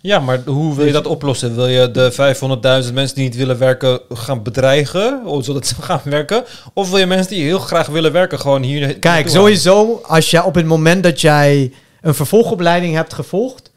Ja, 0.00 0.18
maar 0.18 0.42
hoe 0.46 0.74
wil 0.76 0.86
je 0.86 0.92
dat 0.92 1.06
oplossen? 1.06 1.54
Wil 1.54 1.66
je 1.66 1.90
de 1.90 2.12
500.000 2.12 2.94
mensen 2.94 3.14
die 3.16 3.24
niet 3.24 3.36
willen 3.36 3.58
werken 3.58 4.00
gaan 4.08 4.42
bedreigen, 4.42 5.22
zodat 5.40 5.66
ze 5.66 5.74
gaan 5.82 6.00
werken? 6.04 6.44
Of 6.72 6.90
wil 6.90 6.98
je 6.98 7.06
mensen 7.06 7.32
die 7.34 7.44
heel 7.44 7.58
graag 7.58 7.86
willen 7.86 8.12
werken 8.12 8.40
gewoon 8.40 8.62
hier 8.62 8.98
Kijk, 8.98 9.28
sowieso, 9.28 10.00
als 10.06 10.30
je 10.30 10.44
op 10.44 10.54
het 10.54 10.66
moment 10.66 11.02
dat 11.02 11.20
jij 11.20 11.72
een 12.00 12.14
vervolgopleiding 12.14 12.94
hebt 12.94 13.14
gevolgd. 13.14 13.70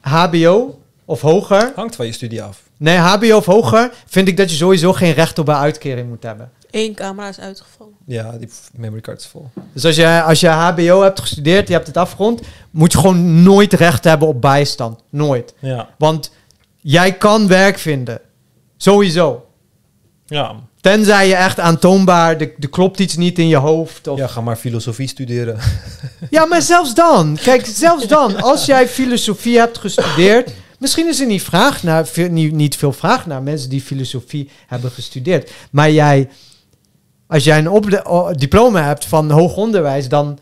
HBO 0.00 0.78
of 1.04 1.20
hoger. 1.20 1.72
Hangt 1.74 1.96
van 1.96 2.06
je 2.06 2.12
studie 2.12 2.42
af. 2.42 2.62
Nee, 2.76 2.96
HBO 2.96 3.36
of 3.36 3.44
hoger. 3.44 3.90
Vind 4.06 4.28
ik 4.28 4.36
dat 4.36 4.50
je 4.50 4.56
sowieso 4.56 4.92
geen 4.92 5.12
recht 5.12 5.38
op 5.38 5.48
een 5.48 5.54
uitkering 5.54 6.08
moet 6.08 6.22
hebben. 6.22 6.50
Eén 6.70 6.94
camera 6.94 7.28
is 7.28 7.40
uitgevallen. 7.40 7.92
Ja, 8.06 8.30
die 8.38 8.48
memory 8.72 9.00
card 9.00 9.20
is 9.20 9.26
vol. 9.26 9.50
Dus 9.72 9.84
als 9.84 9.96
je, 9.96 10.22
als 10.22 10.40
je 10.40 10.48
HBO 10.48 11.02
hebt 11.02 11.20
gestudeerd, 11.20 11.68
je 11.68 11.74
hebt 11.74 11.86
het 11.86 11.96
afgerond, 11.96 12.40
moet 12.70 12.92
je 12.92 12.98
gewoon 12.98 13.42
nooit 13.42 13.72
recht 13.72 14.04
hebben 14.04 14.28
op 14.28 14.40
bijstand. 14.40 15.00
Nooit. 15.10 15.54
Ja, 15.58 15.88
Want 15.98 16.30
jij 16.80 17.12
kan 17.12 17.48
werk 17.48 17.78
vinden. 17.78 18.20
Sowieso. 18.76 19.46
ja. 20.26 20.54
Tenzij 20.80 21.28
je 21.28 21.34
echt 21.34 21.60
aantoonbaar, 21.60 22.36
er 22.40 22.68
klopt 22.70 22.98
iets 22.98 23.16
niet 23.16 23.38
in 23.38 23.48
je 23.48 23.56
hoofd. 23.56 24.06
Of... 24.08 24.18
ja 24.18 24.24
Ja. 24.24 24.26
ga 24.26 24.40
maar 24.40 24.56
filosofie 24.56 25.08
studeren. 25.08 25.58
maar 26.46 26.62
zelfs 26.62 26.94
dan. 26.94 27.38
Kijk, 27.42 27.66
zelfs 27.66 28.06
dan. 28.06 28.42
Als 28.42 28.64
jij 28.64 28.88
filosofie 28.88 29.58
hebt 29.58 29.78
gestudeerd. 29.78 30.52
Misschien 30.84 31.08
is 31.08 31.20
er 31.20 31.26
niet, 31.26 31.42
vraag 31.42 31.82
naar, 31.82 32.06
veel- 32.06 32.30
niet, 32.30 32.52
niet 32.52 32.76
veel 32.76 32.92
vraag 32.92 33.26
naar 33.26 33.42
mensen 33.42 33.70
die 33.70 33.80
filosofie 33.80 34.50
hebben 34.66 34.90
gestudeerd. 34.90 35.50
Maar 35.70 35.90
jij, 35.90 36.28
als 37.26 37.44
jij 37.44 37.64
een 37.64 38.34
diploma 38.36 38.84
hebt 38.84 39.04
van 39.04 39.30
hoog 39.30 39.56
onderwijs, 39.56 40.08
dan 40.08 40.38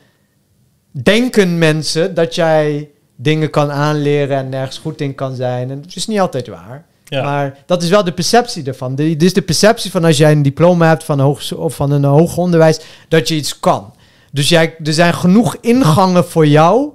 denken 1.02 1.58
mensen 1.58 2.14
dat 2.14 2.34
jij 2.34 2.90
dingen 3.16 3.50
kan 3.50 3.70
aanleren 3.72 4.36
en 4.36 4.48
nergens 4.48 4.78
goed 4.78 5.00
in 5.00 5.14
kan 5.14 5.34
zijn. 5.34 5.70
En 5.70 5.82
dat 5.82 5.96
is 5.96 6.06
niet 6.06 6.20
altijd 6.20 6.46
waar. 6.46 6.84
Ja. 7.04 7.22
Maar 7.22 7.58
dat 7.66 7.82
is 7.82 7.88
wel 7.90 8.04
de 8.04 8.12
perceptie 8.12 8.64
ervan. 8.64 8.94
Dit 8.94 9.22
is 9.22 9.32
de 9.32 9.42
perceptie 9.42 9.90
van 9.90 10.04
als 10.04 10.16
jij 10.16 10.32
een 10.32 10.42
diploma 10.42 10.88
hebt 10.88 11.04
van, 11.04 11.20
hoog, 11.20 11.52
of 11.54 11.74
van 11.74 11.90
een 11.90 12.04
hoog 12.04 12.36
onderwijs, 12.36 12.80
dat 13.08 13.28
je 13.28 13.34
iets 13.34 13.60
kan. 13.60 13.94
Dus 14.32 14.48
jij, 14.48 14.74
er 14.84 14.92
zijn 14.92 15.14
genoeg 15.14 15.56
ingangen 15.60 16.24
voor 16.24 16.46
jou 16.46 16.90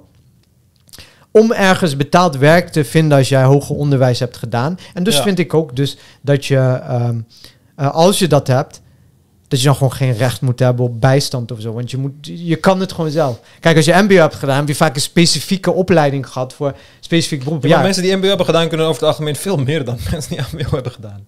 om 1.30 1.52
ergens 1.52 1.96
betaald 1.96 2.36
werk 2.36 2.68
te 2.68 2.84
vinden 2.84 3.18
als 3.18 3.28
jij 3.28 3.42
hoger 3.42 3.76
onderwijs 3.76 4.18
hebt 4.18 4.36
gedaan. 4.36 4.78
En 4.94 5.02
dus 5.02 5.16
Ja. 5.16 5.22
vind 5.22 5.38
ik 5.38 5.54
ook 5.54 5.76
dus 5.76 5.96
dat 6.22 6.46
je, 6.46 6.56
ehm, 6.56 7.20
eh, 7.76 7.90
als 7.94 8.18
je 8.18 8.26
dat 8.26 8.46
hebt, 8.46 8.80
dat 9.48 9.58
je 9.58 9.64
dan 9.64 9.74
gewoon 9.74 9.92
geen 9.92 10.16
recht 10.16 10.40
moet 10.40 10.58
hebben 10.58 10.84
op 10.84 11.00
bijstand 11.00 11.52
of 11.52 11.60
zo. 11.60 11.72
Want 11.72 11.90
je, 11.90 11.96
moet, 11.96 12.12
je 12.22 12.56
kan 12.56 12.80
het 12.80 12.92
gewoon 12.92 13.10
zelf. 13.10 13.40
Kijk, 13.60 13.76
als 13.76 13.84
je 13.84 13.92
MBO 13.94 14.14
hebt 14.14 14.34
gedaan, 14.34 14.56
heb 14.56 14.68
je 14.68 14.74
vaak 14.74 14.94
een 14.94 15.00
specifieke 15.00 15.72
opleiding 15.72 16.26
gehad 16.28 16.52
voor 16.52 16.76
specifiek 17.00 17.44
beroep. 17.44 17.62
Ja, 17.62 17.68
Ja, 17.68 17.74
maar 17.74 17.84
mensen 17.84 18.02
die 18.02 18.16
MBO 18.16 18.26
hebben 18.28 18.46
gedaan 18.46 18.68
kunnen 18.68 18.86
over 18.86 19.00
het 19.00 19.10
algemeen 19.10 19.36
veel 19.36 19.56
meer 19.56 19.84
dan 19.84 19.98
mensen 20.10 20.36
die 20.36 20.44
MBO 20.52 20.74
hebben 20.74 20.92
gedaan. 20.92 21.26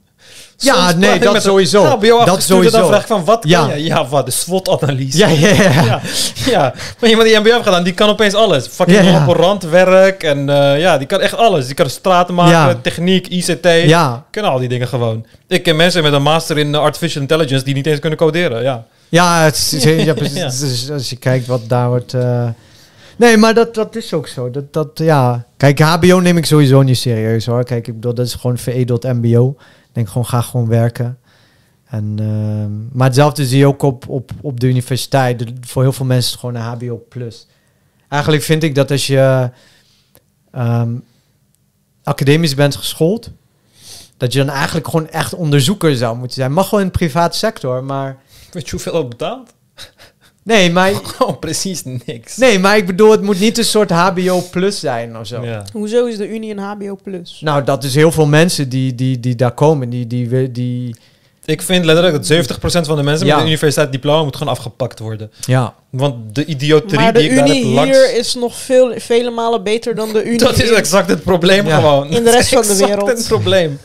Ja, 0.62 0.92
nee, 0.92 1.18
dat 1.18 1.32
met 1.32 1.42
sowieso. 1.42 1.84
HBO 1.84 2.18
Dat 2.18 2.28
afgestuurde, 2.28 2.62
Dan 2.62 2.70
sowieso. 2.72 2.86
vraag 2.86 3.00
ik 3.00 3.06
van, 3.06 3.24
wat 3.24 3.44
Ja. 3.48 3.66
kan 3.66 3.78
je? 3.78 3.84
Ja, 3.84 4.06
wat? 4.06 4.26
De 4.26 4.32
SWOT-analyse. 4.32 5.18
ja, 5.18 5.28
ja, 5.28 5.48
ja. 5.48 5.72
ja, 5.84 6.00
ja. 6.46 6.74
Maar 7.00 7.10
iemand 7.10 7.28
die 7.28 7.38
MBO 7.38 7.50
heeft 7.50 7.62
gedaan, 7.64 7.82
die 7.84 7.92
kan 7.94 8.08
opeens 8.08 8.34
alles. 8.34 8.66
Fucking 8.66 9.10
laborantwerk 9.10 10.22
en 10.22 10.48
eh, 10.48 10.80
ja, 10.80 10.98
die 10.98 11.06
kan 11.06 11.20
echt 11.20 11.36
alles. 11.36 11.66
Die 11.66 11.74
kan 11.74 11.90
straten 11.90 12.34
maken, 12.34 12.80
techniek, 12.80 13.26
ICT. 13.26 13.66
ja. 13.84 14.24
Kunnen 14.30 14.50
al 14.50 14.58
die 14.58 14.68
dingen 14.68 14.88
gewoon. 14.88 15.26
Ik 15.48 15.62
ken 15.62 15.76
mensen 15.76 16.02
met 16.02 16.12
een 16.12 16.22
master 16.22 16.58
in 16.58 16.74
eh, 16.74 16.80
artificial 16.80 17.22
intelligence 17.22 17.64
die 17.64 17.74
niet 17.74 17.86
eens 17.86 17.98
kunnen 18.00 18.18
coderen. 18.18 18.62
Ja, 18.62 18.84
Ja, 19.08 19.42
het 19.42 19.54
is, 19.72 19.82
ja, 20.04 20.14
precies. 20.14 20.58
Dus 20.60 20.90
als 20.90 21.10
je 21.10 21.16
kijkt 21.16 21.46
wat 21.46 21.60
daar 21.68 21.88
wordt... 21.88 22.14
eh, 22.14 22.48
Nee, 23.16 23.36
maar 23.36 23.54
dat, 23.54 23.74
dat 23.74 23.96
is 23.96 24.12
ook 24.14 24.28
zo. 24.28 24.50
Dat, 24.50 24.72
dat, 24.72 24.88
ja. 24.94 25.44
Kijk, 25.56 25.78
HBO 25.80 26.18
neem 26.20 26.36
ik 26.36 26.46
sowieso 26.46 26.82
niet 26.82 26.98
serieus 26.98 27.46
hoor. 27.46 27.64
Kijk, 27.64 27.86
ik 27.88 27.94
bedoel, 27.94 28.14
dat 28.14 28.26
is 28.26 28.34
gewoon 28.34 28.58
veredeld 28.58 29.02
mbo. 29.02 29.56
Denk 29.92 30.08
gewoon, 30.08 30.26
ga 30.26 30.40
gewoon 30.40 30.68
werken. 30.68 31.18
En, 31.84 32.14
ehm, 32.18 32.96
maar 32.98 33.06
hetzelfde 33.06 33.46
zie 33.46 33.58
je 33.58 33.66
ook 33.66 33.82
op, 33.82 34.08
op, 34.08 34.30
op 34.40 34.60
de 34.60 34.66
universiteit. 34.66 35.44
Voor 35.60 35.82
heel 35.82 35.92
veel 35.92 36.06
mensen 36.06 36.26
is 36.26 36.30
het 36.30 36.40
gewoon 36.40 36.54
een 36.54 36.62
HBO+. 36.62 37.08
plus. 37.08 37.46
Eigenlijk 38.08 38.42
vind 38.42 38.62
ik 38.62 38.74
dat 38.74 38.90
als 38.90 39.06
je 39.06 39.50
ehm, 40.50 40.94
academisch 42.02 42.54
bent 42.54 42.76
geschoold... 42.76 43.30
dat 44.16 44.32
je 44.32 44.38
dan 44.38 44.54
eigenlijk 44.54 44.88
gewoon 44.88 45.08
echt 45.08 45.34
onderzoeker 45.34 45.96
zou 45.96 46.16
moeten 46.16 46.36
zijn. 46.36 46.52
Mag 46.52 46.70
wel 46.70 46.80
in 46.80 46.86
de 46.86 46.92
private 46.92 47.38
sector, 47.38 47.84
maar... 47.84 48.16
weet 48.52 48.64
je 48.64 48.70
hoeveel 48.70 48.92
dat 48.92 49.08
betaalt? 49.08 49.54
Nee, 50.42 50.70
maar, 50.72 50.94
Gewoon 50.94 51.38
precies 51.48 51.82
niks. 52.06 52.36
nee, 52.36 52.58
maar 52.58 52.76
ik 52.76 52.86
bedoel, 52.86 53.10
het 53.10 53.22
moet 53.22 53.40
niet 53.40 53.58
een 53.58 53.64
soort 53.64 53.90
HBO 53.90 54.42
plus 54.50 54.80
zijn 54.80 55.18
of 55.18 55.26
zo. 55.26 55.44
Ja. 55.44 55.64
Hoezo 55.72 56.06
is 56.06 56.16
de 56.16 56.28
Unie 56.28 56.50
een 56.50 56.58
HBO+. 56.58 56.94
plus? 57.02 57.40
Nou, 57.40 57.64
dat 57.64 57.84
is 57.84 57.94
heel 57.94 58.12
veel 58.12 58.26
mensen 58.26 58.68
die, 58.68 58.94
die, 58.94 59.20
die 59.20 59.34
daar 59.34 59.52
komen. 59.54 59.90
Die, 59.90 60.06
die, 60.06 60.28
die, 60.28 60.50
die 60.50 60.96
Ik 61.44 61.62
vind 61.62 61.84
letterlijk 61.84 62.16
dat 62.16 62.26
70% 62.26 62.86
van 62.86 62.96
de 62.96 63.02
mensen 63.02 63.26
Ja. 63.26 63.32
met 63.34 63.42
een 63.44 63.48
universiteitsdiploma 63.50 64.24
moet 64.24 64.36
gewoon 64.36 64.52
afgepakt 64.52 64.98
worden. 64.98 65.30
ja. 65.40 65.74
Want 65.90 66.34
de 66.34 66.44
idioterie 66.44 66.98
Maar 66.98 67.12
de 67.12 67.18
die 67.18 67.28
ik 67.30 67.36
daar 67.36 67.46
heb 67.48 67.64
langs... 67.64 67.96
hier 67.96 68.16
is 68.16 68.34
nog 68.34 68.56
veel, 68.56 68.92
vele 68.96 69.30
malen 69.30 69.62
beter 69.62 69.94
dan 69.94 70.12
de 70.12 70.24
Unie 70.24 70.38
Dat 70.38 70.58
is 70.62 70.70
exact 70.70 71.08
het 71.10 71.22
probleem 71.22 71.66
Ja. 71.66 71.76
gewoon. 71.76 72.08
In 72.10 72.24
de 72.24 72.30
rest 72.30 72.50
Dat 72.50 72.62
is 72.64 72.68
van 72.68 72.76
de 72.76 72.82
exact 72.82 72.88
wereld. 73.02 73.18
het 73.18 73.26
probleem. 73.28 73.78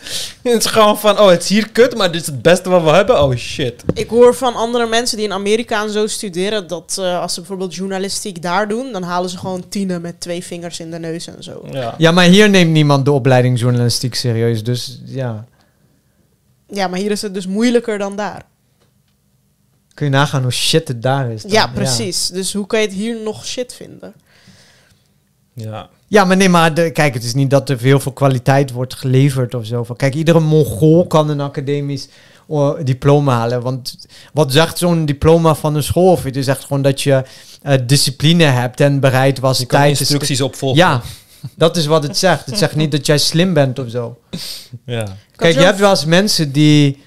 Het 0.43 0.63
is 0.65 0.71
gewoon 0.71 0.99
van, 0.99 1.19
oh, 1.19 1.29
het 1.29 1.41
is 1.43 1.49
hier 1.49 1.69
kut, 1.71 1.97
maar 1.97 2.11
dit 2.11 2.21
is 2.21 2.27
het 2.27 2.41
beste 2.41 2.69
wat 2.69 2.83
we 2.83 2.89
hebben. 2.89 3.23
Oh, 3.23 3.35
shit. 3.35 3.83
Ik 3.93 4.09
hoor 4.09 4.35
van 4.35 4.55
andere 4.55 4.85
mensen 4.87 5.17
die 5.17 5.25
in 5.25 5.33
Amerika 5.33 5.83
en 5.83 5.89
zo 5.89 6.07
studeren... 6.07 6.67
dat 6.67 6.97
eh, 6.99 7.21
als 7.21 7.33
ze 7.33 7.39
bijvoorbeeld 7.39 7.75
journalistiek 7.75 8.41
daar 8.41 8.67
doen... 8.67 8.91
dan 8.91 9.03
halen 9.03 9.29
ze 9.29 9.37
gewoon 9.37 9.63
tienen 9.69 10.01
met 10.01 10.19
twee 10.21 10.43
vingers 10.43 10.79
in 10.79 10.91
de 10.91 10.99
neus 10.99 11.27
en 11.27 11.43
zo. 11.43 11.65
Ja. 11.71 11.95
ja, 11.97 12.11
maar 12.11 12.25
hier 12.25 12.49
neemt 12.49 12.71
niemand 12.71 13.05
de 13.05 13.11
opleiding 13.11 13.59
journalistiek 13.59 14.15
serieus. 14.15 14.63
Dus 14.63 14.99
ja, 15.05 15.45
Ja, 16.67 16.87
maar 16.87 16.99
hier 16.99 17.11
is 17.11 17.21
het 17.21 17.33
dus 17.33 17.47
moeilijker 17.47 17.97
dan 17.97 18.15
daar. 18.15 18.43
kun 19.93 20.05
je 20.05 20.11
nagaan 20.11 20.41
hoe 20.41 20.51
shit 20.51 20.87
het 20.87 21.01
daar 21.01 21.31
is. 21.31 21.41
dan. 21.41 21.51
Ja, 21.51 21.67
precies. 21.67 22.27
Dus 22.27 22.53
hoe 22.53 22.67
kan 22.67 22.79
je 22.79 22.85
het 22.85 22.95
hier 22.95 23.21
nog 23.23 23.45
shit 23.45 23.73
vinden? 23.73 24.13
Ja. 25.53 25.89
Ja, 26.07 26.25
maar 26.25 26.37
nee, 26.37 26.49
maar 26.49 26.73
de, 26.73 26.91
kijk, 26.91 27.13
het 27.13 27.23
is 27.23 27.33
niet 27.33 27.49
dat 27.49 27.69
er 27.69 27.79
heel 27.79 27.99
veel 27.99 28.11
kwaliteit 28.11 28.71
wordt 28.71 28.93
geleverd 28.93 29.53
of 29.53 29.65
zo. 29.65 29.83
Van, 29.83 29.95
kijk, 29.95 30.13
iedere 30.15 30.39
Mongool 30.39 31.07
kan 31.07 31.29
een 31.29 31.41
academisch 31.41 32.07
eh, 32.49 32.71
diploma 32.83 33.37
halen. 33.37 33.61
Want 33.61 34.07
wat 34.33 34.51
zegt 34.51 34.77
zo'n 34.77 35.05
diploma 35.05 35.55
van 35.55 35.75
een 35.75 35.83
school? 35.83 36.11
Of 36.11 36.23
het 36.23 36.35
is 36.35 36.47
echt 36.47 36.63
gewoon 36.63 36.81
dat 36.81 37.01
je 37.01 37.23
eh, 37.61 37.77
discipline 37.85 38.43
hebt 38.43 38.79
en 38.79 38.99
bereid 38.99 39.39
was 39.39 39.59
Je 39.59 39.87
instructies 39.87 40.41
opvolgen. 40.41 40.77
Ja, 40.77 41.01
dat 41.55 41.77
is 41.77 41.85
wat 41.85 42.03
het 42.03 42.17
zegt. 42.17 42.45
Het 42.45 42.57
zegt 42.57 42.75
niet 42.75 42.91
dat 42.91 43.05
jij 43.05 43.17
slim 43.17 43.53
bent 43.53 43.79
of 43.79 43.89
zo. 43.89 44.19
ja. 44.85 45.15
Kijk, 45.35 45.53
je 45.53 45.59
hebt 45.63 45.79
wel 45.79 45.89
eens 45.89 46.05
mensen 46.05 46.51
die... 46.51 47.03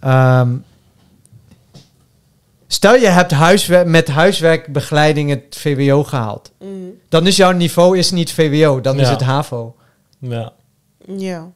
ehm, 0.00 0.56
stel 2.66 2.94
je 2.94 3.06
hebt 3.06 3.30
huiswer 3.30 3.88
met 3.88 4.08
huiswerkbegeleiding 4.08 5.30
het 5.30 5.56
VWO 5.58 6.04
gehaald. 6.04 6.52
Mhm. 6.58 6.70
Dan 7.08 7.26
is 7.26 7.36
jouw 7.36 7.52
niveau 7.52 7.98
is 7.98 8.10
niet 8.10 8.32
VWO, 8.32 8.80
dan 8.80 9.00
is 9.00 9.08
het 9.08 9.22
HAVO. 9.22 9.76
Ja, 10.18 10.52
Ja. 11.16 11.50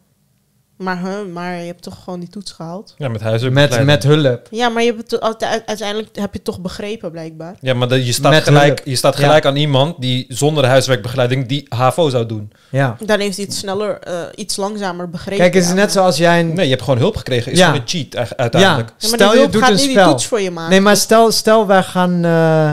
Maar, 0.80 0.98
huh, 1.00 1.32
maar 1.32 1.56
je 1.56 1.66
hebt 1.66 1.82
toch 1.82 2.02
gewoon 2.04 2.20
die 2.20 2.28
toets 2.28 2.52
gehaald? 2.52 2.94
ja 2.98 3.08
met 3.08 3.12
Met, 3.12 3.22
huiswerkbegeleiding. 3.30 3.86
met 3.86 4.02
hulp. 4.24 4.46
Ja, 4.50 4.68
maar 4.68 4.82
je 4.82 4.92
hebt 4.96 5.10
het 5.10 5.20
uite- 5.20 5.62
uiteindelijk 5.66 6.08
heb 6.16 6.24
je 6.32 6.36
het 6.36 6.44
toch 6.44 6.60
begrepen, 6.60 7.10
blijkbaar. 7.10 7.56
Ja, 7.60 7.74
maar 7.74 7.88
dat- 7.88 8.06
je 8.06 8.12
staat 8.12 8.32
Met 8.32 8.42
gelijk, 8.42 8.64
hulp. 8.66 8.80
je 8.84 8.96
staat 8.96 9.16
Ja. 9.18 9.24
gelijk 9.24 9.44
aan 9.46 9.56
iemand 9.56 10.00
die 10.00 10.24
zonder 10.28 10.66
huiswerkbegeleiding 10.66 11.46
die 11.48 11.66
HAVO 11.68 12.08
zou 12.08 12.26
doen. 12.26 12.52
Ja. 12.70 12.96
Dan 13.04 13.20
heeft 13.20 13.36
hij 13.36 13.44
het 13.44 13.54
sneller, 13.54 13.98
eh, 14.00 14.14
iets 14.34 14.56
langzamer 14.56 15.10
begrepen. 15.10 15.38
Kijk, 15.38 15.54
het 15.54 15.62
is 15.62 15.68
ja. 15.68 15.74
net 15.74 15.92
zoals 15.92 16.16
jij 16.16 16.40
een... 16.40 16.54
Nee, 16.54 16.64
je 16.64 16.70
hebt 16.70 16.82
gewoon 16.82 16.98
hulp 16.98 17.16
gekregen. 17.16 17.52
Is 17.52 17.58
Ja. 17.58 17.64
gewoon 17.66 17.80
een 17.80 17.88
cheat 17.88 18.14
eigenlijk, 18.14 18.40
uiteindelijk. 18.40 18.88
Ja, 18.88 18.94
maar 19.08 19.18
Stel 19.18 19.18
die 19.18 19.28
je 19.36 19.36
hulp 19.40 19.52
doet 19.52 19.60
gaat 19.62 19.70
een 19.70 19.76
niet 19.76 19.84
die 19.84 19.94
spel. 19.94 20.10
toets 20.10 20.26
voor 20.26 20.40
je 20.40 20.50
maken. 20.50 20.70
Nee, 20.70 20.80
maar 20.80 20.96
stel, 20.96 21.30
stel 21.32 21.66
wij 21.66 21.82
gaan 21.82 22.24
eh, 22.24 22.72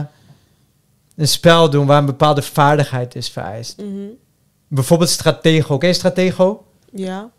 een 1.15 1.27
spel 1.27 1.69
doen 1.69 1.85
waar 1.85 1.97
een 1.99 2.05
bepaalde 2.05 2.41
vaardigheid 2.41 3.15
is 3.15 3.29
vereist. 3.29 3.77
Mhm. 3.77 3.87
Bijvoorbeeld 4.67 5.09
Stratego. 5.09 5.73
Oké, 5.73 5.93
Stratego? 5.93 6.63
Ja. 6.91 7.29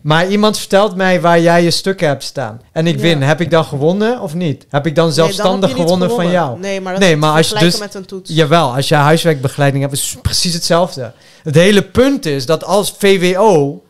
Maar 0.00 0.28
iemand 0.28 0.58
vertelt 0.58 0.96
mij 0.96 1.20
waar 1.20 1.40
jij 1.40 1.62
je 1.62 1.70
stukken 1.70 2.06
hebt 2.06 2.22
staan. 2.24 2.60
En 2.72 2.86
ik 2.86 2.94
Ja. 2.96 3.00
win. 3.00 3.22
Heb 3.22 3.40
ik 3.40 3.50
dan 3.50 3.64
gewonnen 3.64 4.20
of 4.20 4.34
niet? 4.34 4.66
Heb 4.68 4.86
ik 4.86 4.94
dan 4.94 5.04
Nee, 5.04 5.14
zelfstandig 5.14 5.70
dan 5.70 5.80
gewonnen, 5.80 6.10
van 6.10 6.30
jou? 6.30 6.58
Nee, 6.58 6.80
maar 6.80 6.92
dat 6.92 7.02
Nee, 7.02 7.16
maar 7.16 7.36
als 7.36 7.48
je 7.48 7.58
dus- 7.58 7.78
met 7.78 7.94
een 7.94 8.04
toets. 8.06 8.30
Jawel, 8.34 8.74
als 8.74 8.88
je 8.88 8.94
huiswerkbegeleiding 8.94 9.82
hebt, 9.82 9.94
is 9.96 10.10
het 10.10 10.22
precies 10.22 10.54
hetzelfde. 10.54 11.12
Het 11.42 11.54
hele 11.54 11.82
punt 11.82 12.26
is 12.26 12.46
dat 12.46 12.64
als 12.64 12.94
VWO... 12.98 13.82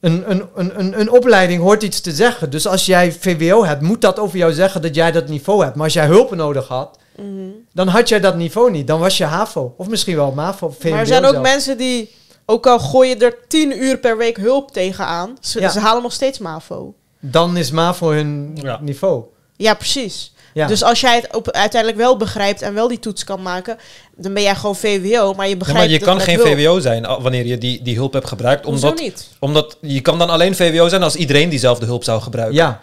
Een, 0.00 0.30
een, 0.30 0.42
een, 0.54 0.78
een, 0.80 1.00
een 1.00 1.10
opleiding 1.10 1.62
hoort 1.62 1.82
iets 1.82 2.00
te 2.00 2.12
zeggen. 2.12 2.50
Dus 2.50 2.66
als 2.66 2.86
jij 2.86 3.12
VWO 3.12 3.64
hebt, 3.64 3.82
moet 3.82 4.00
dat 4.00 4.18
over 4.18 4.38
jou 4.38 4.52
zeggen 4.52 4.82
dat 4.82 4.94
jij 4.94 5.12
dat 5.12 5.28
niveau 5.28 5.62
hebt. 5.62 5.74
Maar 5.74 5.84
als 5.84 5.92
jij 5.92 6.06
hulp 6.06 6.34
nodig 6.34 6.68
had, 6.68 6.98
Mhm. 7.16 7.26
dan 7.72 7.88
had 7.88 8.08
jij 8.08 8.20
dat 8.20 8.36
niveau 8.36 8.70
niet. 8.70 8.86
Dan 8.86 9.00
was 9.00 9.16
je 9.18 9.24
HAVO. 9.24 9.74
Of 9.76 9.88
misschien 9.88 10.16
wel 10.16 10.32
MAVO. 10.32 10.70
VWO 10.78 10.90
Maar 10.90 11.00
er 11.00 11.06
zijn 11.06 11.24
ook 11.24 11.42
mensen 11.42 11.78
die, 11.78 12.10
ook 12.46 12.66
al 12.66 12.78
gooi 12.78 13.08
je 13.08 13.16
er 13.16 13.36
10 13.48 13.82
uur 13.82 13.98
per 13.98 14.16
week 14.16 14.36
hulp 14.36 14.70
tegenaan, 14.72 15.36
ze, 15.40 15.60
Ja. 15.60 15.68
ze 15.68 15.78
halen 15.80 16.02
nog 16.02 16.12
steeds 16.12 16.38
MAVO. 16.38 16.94
Dan 17.20 17.56
is 17.56 17.70
MAVO 17.70 18.10
hun 18.10 18.58
Ja. 18.62 18.78
niveau. 18.80 19.22
Ja, 19.56 19.74
precies. 19.74 20.32
Ja. 20.54 20.66
Dus 20.66 20.82
als 20.82 21.00
jij 21.00 21.16
het 21.16 21.34
op, 21.36 21.50
uiteindelijk 21.50 22.00
wel 22.02 22.16
begrijpt 22.16 22.62
en 22.62 22.74
wel 22.74 22.88
die 22.88 22.98
toets 22.98 23.24
kan 23.24 23.42
maken, 23.42 23.76
dan 24.16 24.34
ben 24.34 24.42
jij 24.42 24.54
gewoon 24.54 24.76
VWO, 24.76 25.32
maar 25.34 25.44
je 25.46 25.50
Ja, 25.52 25.56
begrijpt 25.58 25.80
maar 25.82 25.88
je 25.98 25.98
kan 25.98 26.20
geen 26.20 26.36
hulp. 26.36 26.48
VWO 26.48 26.80
zijn 26.80 27.02
wanneer 27.20 27.46
je 27.46 27.58
die, 27.58 27.82
die 27.82 27.94
hulp 27.96 28.12
hebt 28.12 28.28
gebruikt. 28.28 28.64
Hoezo 28.64 28.86
Omdat, 28.86 29.02
niet? 29.02 29.28
omdat 29.38 29.76
je 29.80 30.00
kan 30.00 30.18
dan 30.18 30.30
alleen 30.30 30.54
VWO 30.54 30.88
zijn 30.88 31.02
als 31.02 31.16
iedereen 31.16 31.48
diezelfde 31.48 31.86
hulp 31.86 32.04
zou 32.04 32.20
gebruiken. 32.22 32.56
ja, 32.56 32.82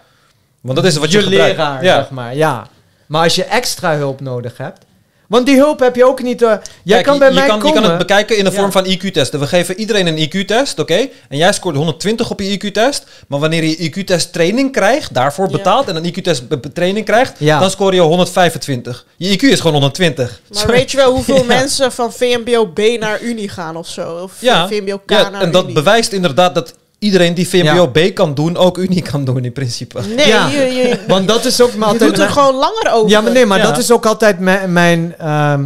Want 0.62 0.76
dat 0.76 0.86
is 0.86 0.98
wat 0.98 1.12
je, 1.12 1.18
je 1.18 1.24
gebruikt. 1.24 1.58
leraar, 1.58 1.84
Ja. 1.84 1.96
zeg 1.96 2.10
maar. 2.10 2.36
Ja. 2.36 2.68
Maar 3.08 3.24
als 3.24 3.36
je 3.36 3.44
extra 3.44 3.96
hulp 3.96 4.20
nodig 4.22 4.58
hebt... 4.58 4.86
Want 5.32 5.46
die 5.46 5.58
hulp 5.58 5.80
heb 5.80 5.96
je 5.96 6.06
ook 6.06 6.22
niet... 6.22 6.42
eh, 6.42 6.48
jij 6.50 6.60
Kijk, 6.86 7.04
kan 7.06 7.14
je- 7.14 7.20
bij 7.20 7.30
je 7.30 7.34
mij 7.36 7.48
kan, 7.48 7.60
komen... 7.60 7.76
Je 7.76 7.82
kan 7.82 7.90
het 7.90 7.98
bekijken 8.08 8.38
in 8.38 8.44
de 8.44 8.52
Ja. 8.52 8.58
vorm 8.58 8.72
van 8.72 8.86
IQ-testen. 8.86 9.40
We 9.40 9.48
geven 9.48 9.80
iedereen 9.80 10.08
een 10.08 10.18
IQ-test, 10.30 10.80
oké? 10.80 11.08
En 11.30 11.38
jij 11.38 11.54
scoort 11.54 11.76
120 11.76 12.30
op 12.30 12.40
je 12.40 12.58
IQ-test. 12.60 13.04
Maar 13.28 13.40
wanneer 13.40 13.64
je 13.64 13.78
IQ-test 13.90 14.34
training 14.34 14.72
krijgt, 14.72 15.14
daarvoor 15.14 15.46
Ja. 15.46 15.52
betaalt... 15.52 15.88
en 15.88 15.96
een 15.96 16.06
IQ-test 16.14 16.44
training 16.74 17.06
krijgt, 17.06 17.34
Ja. 17.38 17.60
dan 17.60 17.70
scoor 17.72 17.94
je 17.94 18.02
125. 18.02 19.06
Je 19.18 19.30
IQ 19.38 19.42
is 19.42 19.58
gewoon 19.60 19.74
120. 19.74 20.42
Maar 20.54 20.68
weet 20.68 20.92
je 20.92 20.98
wel 20.98 21.12
hoeveel 21.12 21.36
Ja. 21.48 21.58
mensen 21.58 21.92
van 21.92 22.14
VMBO 22.14 22.66
B 22.66 22.80
naar 23.00 23.22
Unie 23.22 23.50
gaan 23.50 23.76
of 23.76 23.88
zo? 23.88 24.12
Of 24.24 24.32
Ja, 24.40 24.68
VMBO 24.68 24.98
K 25.06 25.10
ja 25.10 25.30
naar 25.30 25.42
en 25.42 25.52
dat 25.52 25.62
Unie? 25.64 25.76
bewijst 25.76 26.12
inderdaad 26.12 26.56
dat 26.56 26.74
iedereen 27.02 27.34
die 27.34 27.48
VMBO 27.50 27.90
Ja. 27.94 28.10
B 28.10 28.14
kan 28.16 28.34
doen, 28.34 28.58
ook 28.58 28.78
Unie 28.78 29.02
kan 29.02 29.26
doen 29.26 29.46
in 29.46 29.52
principe. 29.52 30.02
Nee, 30.16 30.28
Ja. 30.28 30.48
je, 30.48 30.58
je, 30.58 31.00
Want 31.08 31.28
dat 31.28 31.46
is 31.46 31.62
ook 31.62 31.76
maar 31.76 31.88
je 31.88 31.94
altijd... 31.94 32.10
doet 32.10 32.20
er 32.20 32.34
mijn- 32.34 32.46
gewoon 32.46 32.56
langer 32.56 32.92
over. 32.92 33.10
Ja, 33.10 33.22
maar 33.22 33.32
nee, 33.32 33.46
maar 33.46 33.58
Ja. 33.58 33.64
dat 33.68 33.78
is 33.78 33.92
ook 33.92 34.06
altijd 34.06 34.40
mijn, 34.40 34.74
mijn, 34.74 35.16
ehm, 35.18 35.66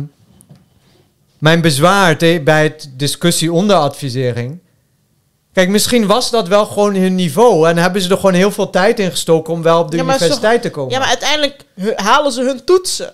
mijn 1.39 1.61
bezwaar 1.61 2.17
bij 2.43 2.63
het 2.63 2.89
discussie 2.97 3.51
onder 3.51 3.75
advisering. 3.75 4.59
Kijk, 5.53 5.69
misschien 5.69 6.05
was 6.07 6.29
dat 6.31 6.47
wel 6.47 6.65
gewoon 6.65 6.95
hun 6.95 7.15
niveau 7.15 7.67
en 7.69 7.77
hebben 7.77 8.01
ze 8.01 8.09
er 8.09 8.15
gewoon 8.15 8.33
heel 8.33 8.51
veel 8.51 8.69
tijd 8.69 8.99
in 8.99 9.11
gestoken 9.11 9.53
om 9.53 9.61
wel 9.61 9.79
op 9.79 9.91
de 9.91 9.97
universiteit 9.97 10.61
te 10.61 10.69
komen. 10.69 10.91
Ja, 10.91 10.99
maar 10.99 11.07
uiteindelijk 11.07 11.63
halen 11.95 12.31
ze 12.31 12.41
hun 12.43 12.63
toetsen. 12.63 13.13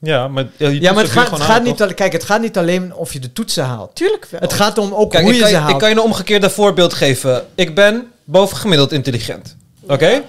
Ja, 0.00 0.28
maar, 0.28 0.46
ja, 0.56 0.68
Ja, 0.68 0.92
maar 0.92 1.02
het 1.02 1.12
gaat, 1.12 1.30
het 1.30 1.40
gaat 1.40 1.64
niet, 1.64 1.82
al- 1.82 1.94
kijk, 1.94 2.12
het 2.12 2.24
gaat 2.24 2.40
niet 2.40 2.58
alleen 2.58 2.94
of 2.94 3.12
je 3.12 3.18
de 3.20 3.32
toetsen 3.32 3.64
haalt. 3.64 3.94
Tuurlijk 3.94 4.26
wel. 4.30 4.40
Het 4.40 4.52
gaat 4.52 4.78
om 4.78 4.94
ook 4.94 5.10
Kijk, 5.10 5.22
hoe 5.22 5.32
ik 5.32 5.36
je 5.38 5.42
kan, 5.42 5.50
ze 5.50 5.56
je- 5.56 5.60
haalt. 5.62 5.72
ik 5.74 5.78
kan 5.80 5.88
je 5.88 5.94
een 5.94 6.02
omgekeerde 6.02 6.50
voorbeeld 6.50 6.94
geven. 6.94 7.46
Ik 7.54 7.74
ben 7.74 8.10
bovengemiddeld 8.24 8.92
intelligent. 8.92 9.56
Oké? 9.88 10.22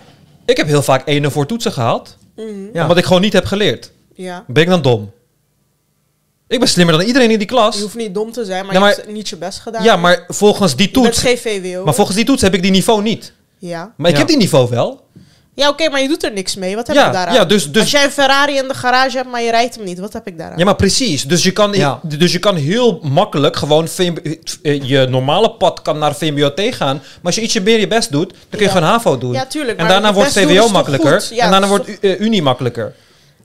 Ik 0.46 0.58
heb 0.58 0.68
heel 0.68 0.82
vaak 0.84 1.08
ene 1.08 1.32
voor 1.32 1.46
toetsen 1.46 1.72
gehaald, 1.72 2.18
Mhm. 2.36 2.48
Ja. 2.74 2.82
omdat 2.82 2.98
ik 2.98 3.06
gewoon 3.06 3.22
niet 3.22 3.34
heb 3.34 3.46
geleerd. 3.46 3.92
Ja. 4.16 4.44
Ben 4.48 4.64
ik 4.64 4.70
dan 4.70 4.82
dom? 4.82 5.12
Ik 6.48 6.60
ben 6.60 6.68
slimmer 6.68 6.98
dan 6.98 7.06
iedereen 7.06 7.32
in 7.32 7.38
die 7.38 7.48
klas. 7.48 7.76
Je 7.76 7.82
hoeft 7.82 7.96
niet 7.96 8.14
dom 8.14 8.32
te 8.32 8.46
zijn, 8.46 8.66
maar, 8.66 8.74
Ja, 8.74 8.80
maar- 8.80 8.90
je 8.90 8.96
hebt 8.96 9.12
niet 9.12 9.30
je 9.30 9.36
best 9.38 9.60
gedaan. 9.60 9.84
Ja, 9.84 9.96
maar 9.96 10.24
volgens 10.28 10.76
die 10.76 10.92
toets... 10.92 11.20
geen 11.20 11.38
VWO. 11.38 11.84
Maar 11.84 11.96
volgens 11.96 12.16
die 12.18 12.26
toets 12.26 12.42
heb 12.42 12.54
ik 12.54 12.62
die 12.62 12.72
niveau 12.72 13.02
niet. 13.02 13.34
Ja, 13.58 13.94
Maar 13.98 14.08
ik 14.10 14.14
Ja. 14.14 14.20
heb 14.20 14.28
die 14.30 14.38
niveau 14.38 14.70
wel. 14.70 15.06
Ja 15.58 15.70
oké, 15.70 15.90
maar 15.90 16.02
je 16.02 16.08
doet 16.08 16.24
er 16.24 16.32
niks 16.34 16.56
mee. 16.56 16.76
Wat 16.76 16.88
heb 16.88 16.96
je 16.96 17.02
Ja, 17.02 17.12
daaraan? 17.12 17.34
ja 17.36 17.46
dus, 17.46 17.72
dus 17.72 17.82
Als 17.82 17.92
jij 17.92 18.04
een 18.04 18.12
Ferrari 18.12 18.58
in 18.58 18.68
de 18.68 18.74
garage 18.74 19.18
hebt, 19.18 19.30
maar 19.30 19.42
je 19.42 19.50
rijdt 19.52 19.76
hem 19.76 19.84
niet, 19.84 20.00
wat 20.00 20.14
heb 20.14 20.28
ik 20.28 20.38
daaraan? 20.38 20.58
Ja, 20.58 20.66
maar 20.66 20.76
precies. 20.76 21.24
Dus 21.24 21.44
je 21.44 21.52
kan, 21.52 21.74
Ja. 21.74 22.00
dus 22.04 22.32
je 22.32 22.40
kan 22.40 22.56
heel 22.56 23.00
makkelijk 23.04 23.56
gewoon 23.56 23.88
VMB 23.88 24.18
eh, 24.62 24.82
je 24.84 25.08
normale 25.10 25.52
pad 25.52 25.82
kan 25.82 25.98
naar 25.98 26.16
VMBOT 26.16 26.62
gaan. 26.76 26.96
Maar 26.96 27.20
als 27.24 27.36
je 27.36 27.42
ietsje 27.42 27.62
meer 27.62 27.80
je 27.80 27.88
best 27.88 28.12
doet, 28.12 28.30
dan 28.30 28.40
kun 28.50 28.60
je 28.60 28.66
Ja. 28.66 28.72
gewoon 28.72 28.88
HAVO 28.90 29.18
doen. 29.18 29.34
Ja, 29.34 29.46
tuurlijk. 29.46 29.80
en 29.80 29.88
daarna 29.88 30.14
wordt 30.14 30.32
VWO 30.32 30.56
toch 30.62 30.72
makkelijker. 30.72 31.28
en 31.38 31.52
daarna 31.52 31.68
wordt 31.68 32.00
eh, 32.00 32.20
Unie 32.20 32.42
makkelijker. 32.42 32.94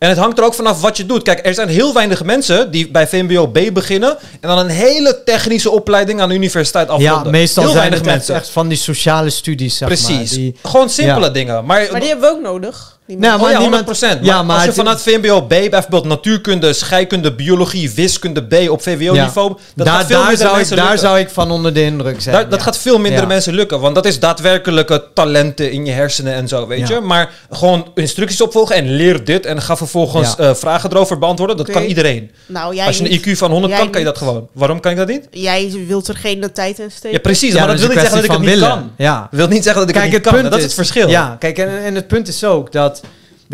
En 0.02 0.08
het 0.08 0.18
hangt 0.18 0.38
er 0.38 0.44
ook 0.44 0.54
vanaf 0.54 0.80
wat 0.80 0.96
je 0.96 1.06
doet. 1.06 1.22
Kijk, 1.22 1.46
er 1.46 1.54
zijn 1.54 1.68
heel 1.68 1.94
weinig 1.94 2.24
mensen 2.24 2.70
die 2.70 2.90
bij 2.90 3.08
VMBO 3.08 3.46
B 3.46 3.58
beginnen 3.72 4.16
en 4.40 4.48
dan 4.48 4.58
een 4.58 4.68
hele 4.68 5.22
technische 5.24 5.70
opleiding 5.70 6.20
aan 6.20 6.28
de 6.28 6.34
universiteit 6.34 6.88
afronden. 6.88 7.24
ja, 7.24 7.30
meestal 7.30 7.62
heel 7.62 7.72
zijn 7.72 7.82
weinig 7.90 7.98
het 8.00 8.08
echt, 8.08 8.16
mensen. 8.18 8.34
echt 8.34 8.48
van 8.48 8.68
die 8.68 8.78
sociale 8.78 9.30
studies, 9.30 9.76
zeg 9.76 9.88
Precies. 9.88 10.08
maar. 10.30 10.38
Die, 10.38 10.56
Gewoon 10.62 10.90
simpele 10.90 11.26
Ja. 11.26 11.32
dingen. 11.32 11.64
Maar, 11.64 11.88
Maar 11.90 12.00
die 12.00 12.08
hebben 12.08 12.28
we 12.30 12.36
ook 12.36 12.42
nodig. 12.42 12.98
Nou, 13.06 13.34
Oh 13.34 13.40
maar 13.42 13.50
ja, 13.50 13.58
niemand- 13.58 13.86
100%. 13.86 14.18
Ja, 14.22 14.42
maar, 14.42 14.56
als 14.56 14.64
je 14.64 14.72
vanuit 14.72 15.02
VMBO 15.02 15.40
B, 15.42 15.48
bijvoorbeeld 15.48 16.04
natuurkunde, 16.04 16.72
scheikunde, 16.72 17.34
biologie, 17.34 17.90
wiskunde 17.90 18.42
B 18.42 18.70
op 18.70 18.82
VWO-niveau, 18.82 19.52
dat 19.74 19.86
daar 19.86 19.94
gaat 19.96 20.06
veel 20.06 20.22
daar, 20.22 20.36
zou 20.36 20.60
ik, 20.60 20.76
daar 20.76 20.98
zou 20.98 21.18
ik 21.18 21.30
van 21.30 21.50
onder 21.50 21.72
de 21.74 21.82
indruk 21.82 22.20
zijn. 22.20 22.34
Daar- 22.34 22.48
dat 22.48 22.58
ja. 22.58 22.64
gaat 22.64 22.78
veel 22.78 22.98
minder 22.98 23.20
Ja. 23.20 23.26
mensen 23.26 23.54
lukken, 23.54 23.80
want 23.80 23.94
dat 23.94 24.04
is 24.06 24.18
daadwerkelijke 24.20 25.04
talenten 25.14 25.72
in 25.72 25.84
je 25.86 25.92
hersenen 25.92 26.34
en 26.34 26.48
zo, 26.48 26.66
weet 26.66 26.88
Ja. 26.88 26.94
je. 26.94 27.00
Maar 27.00 27.30
gewoon 27.50 27.86
instructies 27.94 28.40
opvolgen 28.40 28.76
en 28.76 28.90
leer 28.96 29.24
dit 29.24 29.46
en 29.46 29.62
ga 29.62 29.76
vervolgens 29.76 30.34
Ja. 30.38 30.44
eh, 30.48 30.54
vragen 30.54 30.90
erover 30.90 31.18
beantwoorden, 31.18 31.56
dat 31.56 31.70
kan 31.70 31.82
iedereen. 31.82 32.30
Nou, 32.46 32.74
jij 32.74 32.86
Als 32.86 32.98
je 32.98 33.04
een. 33.10 33.18
IQ 33.34 33.36
van 33.38 33.50
100 33.50 33.72
Jij 33.72 33.82
kan, 33.82 33.90
kan 33.90 34.00
je 34.00 34.06
dat 34.06 34.18
gewoon. 34.18 34.48
Waarom 34.52 34.80
kan 34.80 34.90
ik 34.90 34.96
dat 34.96 35.08
niet? 35.08 35.26
Jij 35.30 35.72
wilt 35.86 36.08
er 36.08 36.16
geen 36.16 36.40
de 36.40 36.52
tijd 36.52 36.78
in 36.78 36.90
steken. 36.90 37.10
Ja, 37.12 37.18
precies, 37.18 37.52
Ja, 37.52 37.58
maar 37.58 37.66
dat 37.68 37.78
wil 37.78 37.88
niet 37.88 37.98
zeggen 37.98 38.16
dat 38.16 38.24
ik 38.24 38.30
het 38.30 38.40
niet 38.40 38.58
kan. 38.58 38.90
Ja. 38.96 39.20
Dat 39.20 39.38
wil 39.38 39.48
niet 39.48 39.62
zeggen 39.62 39.80
dat 39.86 39.96
ik 39.96 40.02
het 40.02 40.12
niet 40.12 40.20
kan. 40.20 40.42
Dat 40.42 40.56
is 40.56 40.62
het 40.62 40.74
verschil. 40.74 41.08
Ja, 41.08 41.36
kijk, 41.38 41.58
en, 41.58 41.82
en 41.84 41.94
het 41.94 42.06
punt 42.08 42.28
is 42.28 42.44
ook 42.44 42.72
dat... 42.72 43.00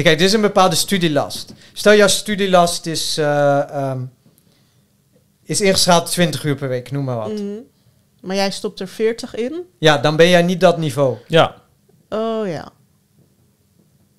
Kijk, 0.03 0.19
dit 0.19 0.27
is 0.27 0.33
een 0.33 0.41
bepaalde 0.41 0.77
studielast. 0.77 1.53
Stel, 1.73 1.95
jouw 1.95 2.09
studielast 2.09 2.87
is, 2.87 3.19
eh, 3.19 3.71
ehm, 3.71 4.01
is 5.45 5.61
ingeschaald 5.61 6.11
20 6.11 6.45
uur 6.45 6.55
per 6.57 6.69
week, 6.69 6.91
noem 6.91 7.05
maar 7.05 7.17
wat. 7.17 7.33
Mhm. 7.33 7.45
Maar 8.21 8.37
jij 8.37 8.51
stopt 8.51 8.81
er 8.81 8.89
40 8.89 9.35
in? 9.35 9.63
Ja, 9.79 9.99
dan 9.99 10.17
ben 10.17 10.29
jij 10.29 10.43
niet 10.43 10.61
dat 10.61 10.79
niveau. 10.79 11.17
Ja. 11.27 11.55
Oh 12.09 12.47
ja. 12.49 12.69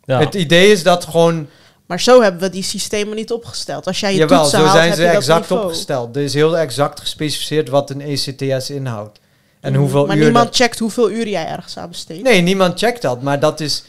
ja. 0.03 0.19
Het 0.19 0.33
idee 0.33 0.71
is 0.71 0.83
dat 0.83 1.05
gewoon... 1.05 1.47
Maar 1.85 1.99
zo 1.99 2.21
hebben 2.21 2.41
we 2.41 2.49
die 2.49 2.63
systemen 2.63 3.15
niet 3.15 3.31
opgesteld. 3.31 3.87
Als 3.87 3.99
jij 3.99 4.11
je 4.11 4.17
Jawel, 4.17 4.39
toetsen 4.41 4.59
zo 4.59 4.65
haalt, 4.65 4.77
zijn 4.77 4.93
ze 4.95 5.05
exact 5.05 5.51
opgesteld. 5.51 6.15
Er 6.15 6.21
is 6.21 6.33
heel 6.33 6.57
exact 6.57 6.99
gespecificeerd 6.99 7.69
wat 7.69 7.89
een 7.89 8.01
ECTS 8.01 8.69
inhoudt. 8.69 9.19
En 9.59 9.75
hoeveel 9.75 10.05
maar 10.05 10.17
uur... 10.17 10.23
niemand 10.23 10.45
dat- 10.45 10.55
checkt 10.55 10.79
hoeveel 10.79 11.11
uur 11.11 11.27
jij 11.27 11.47
ergens 11.47 11.77
aan 11.77 11.89
besteedt. 11.89 12.23
Nee, 12.23 12.41
niemand 12.41 12.79
checkt 12.79 13.01
dat. 13.01 13.21
Maar 13.21 13.39
dat 13.39 13.59
is, 13.59 13.83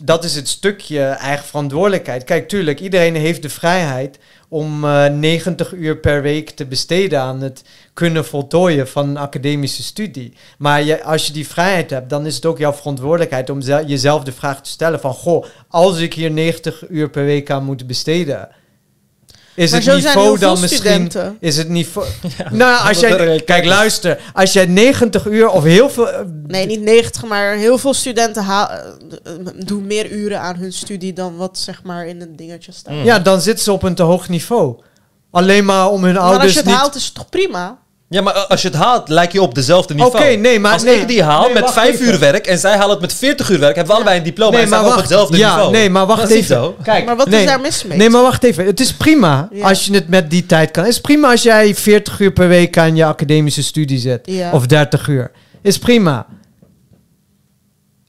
dat 0.00 0.24
is 0.24 0.34
het 0.34 0.48
stukje 0.48 1.00
eigen 1.00 1.46
verantwoordelijkheid. 1.46 2.24
Kijk, 2.24 2.48
tuurlijk, 2.48 2.80
iedereen 2.80 3.14
heeft 3.14 3.42
de 3.42 3.48
vrijheid 3.48 4.18
om 4.48 4.84
eh 4.84 5.06
90 5.06 5.72
uur 5.72 5.96
per 5.96 6.22
week 6.22 6.50
te 6.50 6.66
besteden 6.66 7.20
aan 7.20 7.40
het 7.40 7.64
kunnen 7.94 8.24
voltooien 8.24 8.88
van 8.88 9.08
een 9.08 9.16
academische 9.16 9.82
studie. 9.82 10.32
Maar 10.58 10.82
je, 10.82 11.02
als 11.02 11.26
je 11.26 11.32
die 11.32 11.48
vrijheid 11.48 11.90
hebt, 11.90 12.10
dan 12.10 12.26
is 12.26 12.34
het 12.34 12.46
ook 12.46 12.58
jouw 12.58 12.72
verantwoordelijkheid 12.72 13.50
om 13.50 13.60
zel- 13.60 13.86
jezelf 13.86 14.24
de 14.24 14.32
vraag 14.32 14.62
te 14.62 14.70
stellen 14.70 15.00
van... 15.00 15.12
Goh, 15.12 15.44
als 15.68 15.98
ik 15.98 16.14
hier 16.14 16.30
90 16.30 16.88
uur 16.88 17.10
per 17.10 17.24
week 17.24 17.50
aan 17.50 17.64
moet 17.64 17.86
besteden... 17.86 18.48
Is 19.56 19.70
Maar 19.70 19.80
het 19.80 19.88
zo 19.88 19.98
zijn 19.98 20.02
niveau 20.04 20.26
heel 20.26 20.36
veel 20.36 20.48
dan 20.48 20.60
misschien... 20.60 20.80
studenten. 20.80 21.36
Is 21.40 21.56
het 21.56 21.68
niveau... 21.68 22.06
nou, 22.50 22.88
als 22.88 23.00
jij... 23.00 23.20
een- 23.20 23.44
Kijk, 23.44 23.64
luister. 23.64 24.20
Als 24.32 24.52
jij 24.52 24.66
90 24.66 25.26
uur 25.26 25.48
of 25.48 25.62
heel 25.64 25.90
veel... 25.90 26.08
Nee, 26.46 26.66
niet 26.66 26.80
90, 26.80 27.24
maar 27.24 27.54
heel 27.54 27.78
veel 27.78 27.94
studenten 27.94 28.42
eh, 28.44 28.68
doen 29.64 29.86
meer 29.86 30.10
uren 30.10 30.40
aan 30.40 30.56
hun 30.56 30.72
studie 30.72 31.12
dan 31.12 31.36
wat 31.36 31.58
zeg 31.58 31.82
maar 31.82 32.06
in 32.06 32.20
het 32.20 32.38
dingetje 32.38 32.72
staat. 32.72 32.94
Mm. 32.94 33.04
Ja, 33.04 33.18
dan 33.18 33.40
zitten 33.40 33.64
ze 33.64 33.72
op 33.72 33.82
een 33.82 33.94
te 33.94 34.02
hoog 34.02 34.28
niveau. 34.28 34.76
Alleen 35.30 35.64
maar 35.64 35.88
om 35.90 36.04
hun 36.04 36.12
Maar 36.14 36.22
als 36.22 36.30
ouders 36.30 36.52
je 36.52 36.58
het 36.58 36.68
niet... 36.68 36.76
haalt 36.76 36.94
is 36.94 37.04
het 37.04 37.14
toch 37.14 37.28
prima? 37.28 37.78
Ja, 38.08 38.20
maar 38.22 38.32
als 38.32 38.62
je 38.62 38.68
het 38.68 38.76
haalt, 38.76 39.08
lijk 39.08 39.32
je 39.32 39.42
op 39.42 39.54
dezelfde 39.54 39.94
Oké, 39.94 40.02
niveau. 40.04 40.36
nee, 40.36 40.60
maar 40.60 40.72
Als 40.72 40.82
nee. 40.82 41.00
ik 41.00 41.08
die 41.08 41.22
haal 41.22 41.44
Nee, 41.44 41.52
met 41.54 41.70
vijf 41.70 41.94
even. 41.94 42.06
uur 42.06 42.18
werk 42.18 42.46
en 42.46 42.58
zij 42.58 42.72
halen 42.76 42.90
het 42.90 43.00
met 43.00 43.14
40 43.14 43.50
uur 43.50 43.58
werk, 43.58 43.74
hebben 43.76 43.92
we 43.92 43.98
allebei 44.00 44.18
een 44.18 44.24
diploma 44.24 44.58
en 44.58 44.68
zijn 44.68 44.82
we 44.84 44.90
op 44.90 44.96
hetzelfde 44.96 45.36
ja, 45.36 45.54
niveau. 45.54 45.72
Nee, 45.72 45.90
maar 45.90 46.06
wacht 46.06 46.20
Dat 46.20 46.30
even. 46.30 46.56
zo. 46.56 46.76
Kijk, 46.82 47.04
Maar 47.04 47.16
wat 47.16 47.28
nee. 47.28 47.40
is 47.40 47.46
daar 47.46 47.60
mis 47.60 47.84
mee? 47.84 47.98
Nee, 47.98 48.10
maar 48.10 48.22
wacht 48.22 48.44
even. 48.44 48.66
Het 48.66 48.80
is 48.80 48.92
prima 48.94 49.48
Ja. 49.52 49.68
als 49.68 49.86
je 49.86 49.94
het 49.94 50.08
met 50.08 50.30
die 50.30 50.46
tijd 50.46 50.70
kan. 50.70 50.84
Het 50.84 50.92
is 50.92 51.00
prima 51.00 51.30
als 51.30 51.42
jij 51.42 51.74
40 51.74 52.20
uur 52.20 52.32
per 52.32 52.48
week 52.48 52.78
aan 52.78 52.96
je 52.96 53.04
academische 53.04 53.62
studie 53.62 53.98
zet. 53.98 54.20
Ja. 54.24 54.50
Of 54.52 54.66
30 54.66 55.08
uur. 55.08 55.30
Is 55.62 55.78
prima. 55.78 56.26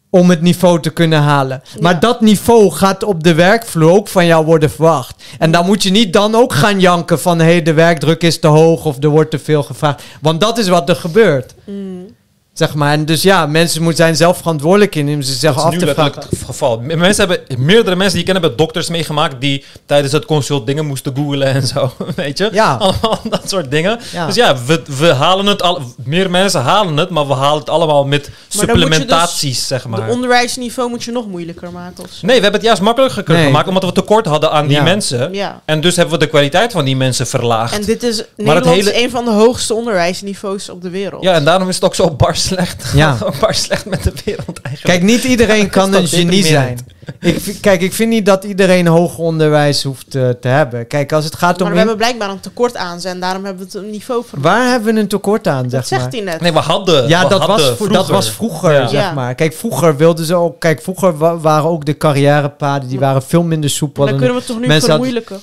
Om 0.10 0.30
het 0.30 0.42
niveau 0.42 0.82
te 0.82 0.90
kunnen 0.90 1.22
halen. 1.22 1.62
Maar 1.80 2.00
dat 2.00 2.22
niveau 2.22 2.72
gaat 2.72 3.04
op 3.04 3.24
de 3.24 3.34
werkvloer 3.34 3.92
ook 3.92 4.08
van 4.08 4.26
jou 4.26 4.46
worden 4.46 4.70
verwacht. 4.70 5.24
En 5.40 5.52
dan 5.52 5.66
moet 5.66 5.84
je 5.84 5.92
niet 5.92 6.14
dan 6.14 6.36
ook 6.36 6.54
gaan 6.54 6.80
janken 6.80 7.20
van... 7.20 7.40
hé, 7.40 7.46
hey, 7.46 7.62
de 7.62 7.74
werkdruk 7.74 8.22
is 8.22 8.40
te 8.40 8.48
hoog 8.48 8.86
of 8.86 9.04
er 9.04 9.10
wordt 9.10 9.32
te 9.32 9.40
veel 9.40 9.64
gevraagd. 9.64 10.04
Want 10.22 10.42
dat 10.42 10.58
is 10.58 10.68
wat 10.68 10.90
er 10.90 10.96
gebeurt. 10.96 11.54
Mm. 11.64 12.16
Zeg 12.58 12.74
maar. 12.74 12.92
En 12.92 13.06
dus 13.06 13.22
ja, 13.22 13.46
mensen 13.46 13.80
moeten 13.82 14.04
zijn 14.04 14.16
zelf 14.16 14.38
verantwoordelijk 14.38 14.96
in 14.96 15.24
zichzelf 15.24 15.56
Dat 15.56 15.64
af 15.64 15.76
te 15.78 15.88
vragen. 15.88 16.14
het 16.30 16.40
geval. 16.46 16.80
Mensen 16.80 17.28
hebben, 17.30 17.66
meerdere 17.66 17.96
mensen 17.96 18.12
die 18.18 18.20
ik 18.20 18.26
ken 18.34 18.42
hebben 18.42 18.58
dokters 18.58 18.90
meegemaakt 18.90 19.42
die 19.42 19.66
tijdens 19.86 20.14
het 20.14 20.26
consult 20.26 20.66
dingen 20.66 20.86
moesten 20.86 21.16
googlen 21.16 21.48
en 21.54 21.68
zo. 21.68 21.94
Weet 22.16 22.38
je? 22.38 22.50
Ja. 22.52 22.74
Allemaal 22.76 23.20
dat 23.30 23.50
soort 23.50 23.72
dingen. 23.72 24.00
Ja. 24.12 24.26
Dus 24.26 24.36
ja, 24.36 24.56
we, 24.66 24.82
we 24.98 25.08
halen 25.14 25.46
het 25.46 25.62
al. 25.62 25.82
Meer 26.04 26.30
mensen 26.30 26.62
halen 26.62 26.98
het, 26.98 27.10
maar 27.10 27.28
we 27.28 27.34
halen 27.34 27.60
het 27.60 27.70
allemaal 27.70 28.06
met 28.06 28.26
je 28.26 28.32
dus 28.50 28.60
supplementaties, 28.60 29.68
zeg 29.68 29.88
maar. 29.88 30.06
De 30.06 30.12
onderwijsniveau 30.12 30.90
moet 30.90 31.04
je 31.04 31.12
nog 31.12 31.28
moeilijker 31.28 31.72
maken 31.72 32.04
of 32.04 32.10
zo. 32.12 32.26
Nee, 32.26 32.36
we 32.36 32.42
hebben 32.42 32.60
het 32.60 32.70
juist 32.70 32.82
makkelijker 32.82 33.34
Nee. 33.36 33.46
gemaakt 33.46 33.68
omdat 33.68 33.84
we 33.84 33.92
tekort 33.92 34.26
hadden 34.26 34.52
aan 34.52 34.68
die 34.68 34.78
Ja. 34.78 34.84
mensen. 34.84 35.34
Ja. 35.34 35.62
En 35.66 35.82
dus 35.82 35.96
hebben 35.96 36.14
we 36.20 36.26
de 36.26 36.30
kwaliteit 36.30 36.72
van 36.72 36.86
die 36.86 36.96
mensen 36.96 37.28
verlaagd. 37.28 37.74
En 37.74 37.86
dit 37.86 38.04
is 38.04 38.24
Nederland 38.36 38.66
hele- 38.66 38.94
is 38.94 39.02
een 39.04 39.10
van 39.10 39.26
de 39.26 39.32
hoogste 39.32 39.74
onderwijsniveaus 39.74 40.70
op 40.70 40.82
de 40.82 40.90
wereld. 40.90 41.24
ja, 41.24 41.34
en 41.34 41.46
daarom 41.46 41.70
is 41.70 41.76
het 41.76 41.84
ook 41.84 41.96
zo 41.96 42.10
bar 42.12 42.36
slecht. 42.48 42.92
Ja. 42.94 43.18
bar 43.42 43.54
slecht 43.54 43.86
met 43.86 44.04
de 44.04 44.12
wereld 44.26 44.62
eigenlijk. 44.62 45.00
Kijk, 45.00 45.12
niet 45.12 45.24
iedereen 45.24 45.70
kan 45.70 45.94
een 45.94 46.08
genie 46.08 46.44
zijn. 46.46 46.78
Ik, 47.20 47.58
kijk, 47.62 47.82
ik 47.82 47.94
vind 47.94 48.10
niet 48.10 48.26
dat 48.26 48.44
iedereen 48.44 48.88
hoger 48.88 49.20
onderwijs 49.24 49.84
hoeft 49.84 50.16
eh, 50.16 50.30
te 50.30 50.48
hebben. 50.48 50.88
Kijk, 50.88 51.12
als 51.12 51.26
het 51.26 51.36
gaat 51.36 51.60
maar 51.60 51.68
om... 51.68 51.74
we 51.74 51.80
in- 51.82 51.88
hebben 51.88 51.98
blijkbaar 51.98 52.30
een 52.30 52.40
tekort 52.40 52.76
aan 52.76 53.02
ze 53.02 53.10
en 53.10 53.20
daarom 53.20 53.46
hebben 53.46 53.68
we 53.68 53.78
het 53.78 53.84
een 53.86 53.92
niveau 53.92 54.24
van. 54.30 54.42
Waar 54.42 54.70
hebben 54.70 54.94
we 54.94 55.00
een 55.00 55.08
tekort 55.08 55.48
aan, 55.48 55.70
zeg 55.70 55.80
Dat 55.80 55.88
zegt 55.88 56.02
maar? 56.02 56.12
hij 56.12 56.22
net. 56.22 56.42
Nee, 56.42 56.52
we 56.54 56.60
hadden. 56.60 57.08
Ja, 57.08 57.24
we 57.24 57.30
dat 57.30 57.40
was, 57.46 57.48
hadden 57.62 57.78
vro- 57.78 57.88
dat 57.88 58.08
was 58.08 58.32
vroeger, 58.32 58.72
Ja. 58.74 58.88
zeg 58.88 59.14
maar. 59.14 59.36
Kijk, 59.36 59.54
vroeger 59.54 59.98
wilden 59.98 60.26
ze 60.26 60.36
ook... 60.36 60.60
Kijk, 60.60 60.82
vroeger 60.82 61.18
wa- 61.18 61.38
waren 61.38 61.70
ook 61.70 61.86
de 61.86 61.98
carrièrepaden... 61.98 62.90
die 62.90 63.00
waren 63.00 63.24
veel 63.24 63.44
minder 63.44 63.70
soepel. 63.70 64.04
dan 64.06 64.12
dan- 64.18 64.18
kunnen 64.18 64.36
we 64.36 64.42
het 64.54 64.68
toch 64.68 64.82
nu 64.82 64.82
vermoeilijken. 64.82 65.40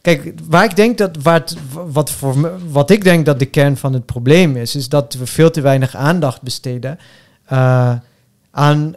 Kijk, 0.00 0.32
waar 0.48 0.64
ik 0.64 0.76
denk 0.76 0.98
dat... 0.98 1.16
Waar 1.22 1.44
wat, 1.72 2.10
voor, 2.10 2.38
me- 2.38 2.56
wat 2.70 2.90
ik 2.90 3.04
denk 3.04 3.26
dat 3.26 3.38
de 3.38 3.46
kern 3.46 3.76
van 3.76 3.92
het 3.92 4.06
probleem 4.06 4.56
is... 4.56 4.74
is 4.74 4.88
dat 4.88 5.14
we 5.14 5.26
veel 5.26 5.50
te 5.50 5.60
weinig 5.60 5.96
aandacht 5.96 6.42
besteden... 6.42 6.98
eh, 7.44 7.94
aan 8.50 8.94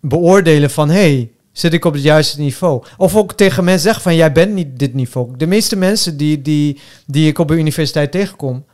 beoordelen 0.00 0.70
van... 0.70 0.90
hey, 0.90 1.30
zit 1.52 1.72
ik 1.72 1.84
op 1.84 1.92
het 1.92 2.02
juiste 2.02 2.40
niveau? 2.40 2.84
Of 2.96 3.16
ook 3.16 3.32
tegen 3.32 3.64
mensen 3.64 3.82
zeggen 3.82 4.02
van... 4.02 4.16
jij 4.16 4.32
bent 4.32 4.54
niet 4.54 4.78
dit 4.78 4.94
niveau. 4.94 5.36
De 5.36 5.46
meeste 5.46 5.76
mensen 5.76 6.16
die, 6.16 6.42
die, 6.42 6.80
die 7.06 7.28
ik 7.28 7.38
op 7.38 7.48
de 7.48 7.54
universiteit 7.54 8.12
tegenkom... 8.12 8.64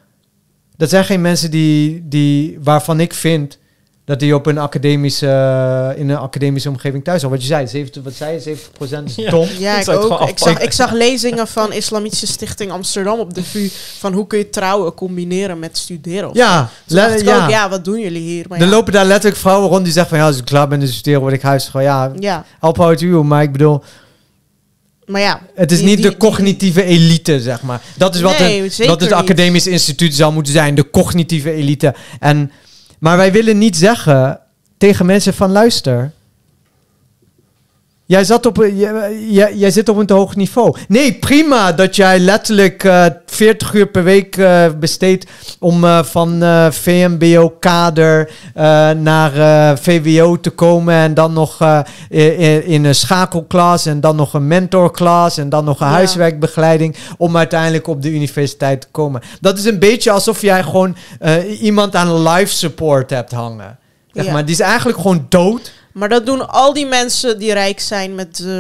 dat 0.77 0.89
zijn 0.89 1.05
geen 1.05 1.21
mensen 1.21 1.51
die, 1.51 2.09
die, 2.09 2.59
waarvan 2.63 3.01
ik 3.01 3.15
vind... 3.15 3.59
dat 4.07 4.21
die 4.21 4.35
op 4.35 4.47
een 4.47 4.59
academische, 4.59 5.95
in 5.97 6.09
een 6.09 6.17
academische 6.17 6.69
omgeving 6.69 7.05
thuis 7.05 7.21
zijn. 7.21 7.33
Wat 7.33 7.41
je 7.41 7.47
zei, 7.47 7.67
70, 7.67 8.03
wat 8.03 8.13
zei 8.15 8.33
je, 8.33 8.41
70 8.41 8.73
procent 8.73 9.09
is 9.09 9.15
Ja. 9.15 9.31
dom. 9.31 9.49
Ja, 9.59 9.81
Ik 9.81 9.89
ook. 9.89 10.29
Ik 10.29 10.39
zag, 10.39 10.59
ik 10.61 10.73
zag 10.73 10.93
lezingen 10.93 11.47
van 11.49 11.73
Islamitische 11.73 12.27
Stichting 12.27 12.71
Amsterdam 12.71 13.19
op 13.19 13.35
de 13.35 13.43
VU 13.45 13.69
van 13.99 14.13
hoe 14.13 14.27
kun 14.27 14.39
je 14.39 14.51
trouwen 14.51 14.95
combineren 14.95 15.59
met 15.59 15.79
studeren. 15.79 16.29
of 16.31 16.37
Ja, 16.37 16.71
le- 16.87 17.07
ik 17.15 17.25
ja. 17.25 17.45
ook, 17.45 17.51
ja, 17.51 17.69
wat 17.69 17.85
doen 17.85 18.01
jullie 18.01 18.23
hier? 18.23 18.45
Maar 18.49 18.59
Er 18.59 18.65
ja. 18.65 18.71
lopen 18.71 18.93
daar 18.93 19.05
letterlijk 19.05 19.41
vrouwen 19.41 19.69
rond 19.69 19.85
die 19.85 19.93
zeggen 19.93 20.11
van... 20.11 20.21
ja, 20.21 20.27
als 20.27 20.39
ik 20.39 20.45
klaar 20.45 20.69
ben 20.69 20.81
te 20.81 20.87
studeren, 20.87 21.21
word 21.21 21.33
ik 21.35 21.43
huisvrouw. 21.43 21.83
Ja, 21.83 22.13
Ja, 22.19 22.45
uphoud 22.63 23.01
you. 23.01 23.25
Maar 23.25 23.43
ik 23.43 23.53
bedoel, 23.53 23.83
maar 25.07 25.21
ja. 25.21 25.41
het 25.55 25.73
is 25.73 25.79
die- 25.79 25.87
niet 25.87 25.97
die- 25.97 26.05
de 26.05 26.11
die- 26.11 26.19
cognitieve 26.19 26.83
elite, 26.85 27.41
zeg 27.41 27.63
maar. 27.63 27.81
Dat 27.97 28.15
is 28.15 28.21
wat, 28.21 28.39
Nee, 28.39 28.59
een, 28.63 28.87
wat 28.87 29.01
het 29.01 29.11
niet. 29.11 29.13
academisch 29.19 29.67
instituut 29.67 30.15
zou 30.15 30.33
moeten 30.33 30.53
zijn. 30.53 30.75
De 30.75 30.91
cognitieve 30.91 31.53
elite. 31.53 31.95
En, 32.21 32.51
maar 32.99 33.17
wij 33.17 33.33
willen 33.33 33.59
niet 33.59 33.77
zeggen 33.77 34.41
tegen 34.79 35.07
mensen 35.07 35.35
van... 35.35 35.51
luister... 35.51 36.13
Jij, 38.09 38.25
zat 38.25 38.47
op, 38.47 38.57
jij, 38.57 39.19
jij, 39.29 39.55
jij 39.55 39.71
zit 39.71 39.89
op 39.89 39.97
een 39.97 40.07
te 40.07 40.15
hoog 40.15 40.37
niveau. 40.37 40.77
Nee, 40.89 41.13
prima 41.15 41.73
dat 41.73 41.97
jij 41.97 42.19
letterlijk 42.19 42.85
eh 42.85 43.07
40 43.27 43.75
uur 43.75 43.87
per 43.87 44.05
week 44.05 44.37
eh, 44.37 44.67
besteedt 44.81 45.27
om 45.59 45.85
eh, 45.85 46.03
van 46.03 46.39
VMBO-kader 46.73 48.31
naar 48.97 49.33
VWO 49.79 50.41
te 50.41 50.51
komen. 50.51 50.95
En 50.95 51.15
dan 51.15 51.33
nog 51.33 51.59
in, 52.09 52.65
in 52.67 52.85
een 52.85 52.95
schakelklas 52.95 53.87
en 53.87 54.01
dan 54.01 54.17
nog 54.17 54.35
een 54.35 54.47
mentorklas 54.47 55.39
en 55.39 55.49
dan 55.49 55.65
nog 55.65 55.81
een 55.81 55.87
Ja. 55.87 55.93
huiswerkbegeleiding 55.93 56.97
om 57.19 57.37
uiteindelijk 57.37 57.87
op 57.87 58.03
de 58.03 58.11
universiteit 58.13 58.81
te 58.81 58.87
komen. 58.91 59.21
Dat 59.41 59.59
is 59.59 59.65
een 59.65 59.79
beetje 59.79 60.11
alsof 60.11 60.41
jij 60.41 60.63
gewoon 60.63 60.97
iemand 61.61 61.95
aan 61.95 62.23
life 62.29 62.53
support 62.55 63.11
hebt 63.11 63.33
hangen. 63.33 63.79
Zeg 64.13 64.25
Ja. 64.25 64.33
maar, 64.33 64.45
die 64.45 64.55
is 64.55 64.61
eigenlijk 64.61 64.99
gewoon 64.99 65.27
dood. 65.29 65.73
Maar 65.97 66.09
dat 66.09 66.27
doen 66.27 66.49
al 66.49 66.73
die 66.73 66.87
mensen 66.87 67.39
die 67.39 67.53
rijk 67.53 67.81
zijn 67.81 68.15
met 68.15 68.45
eh, 68.47 68.53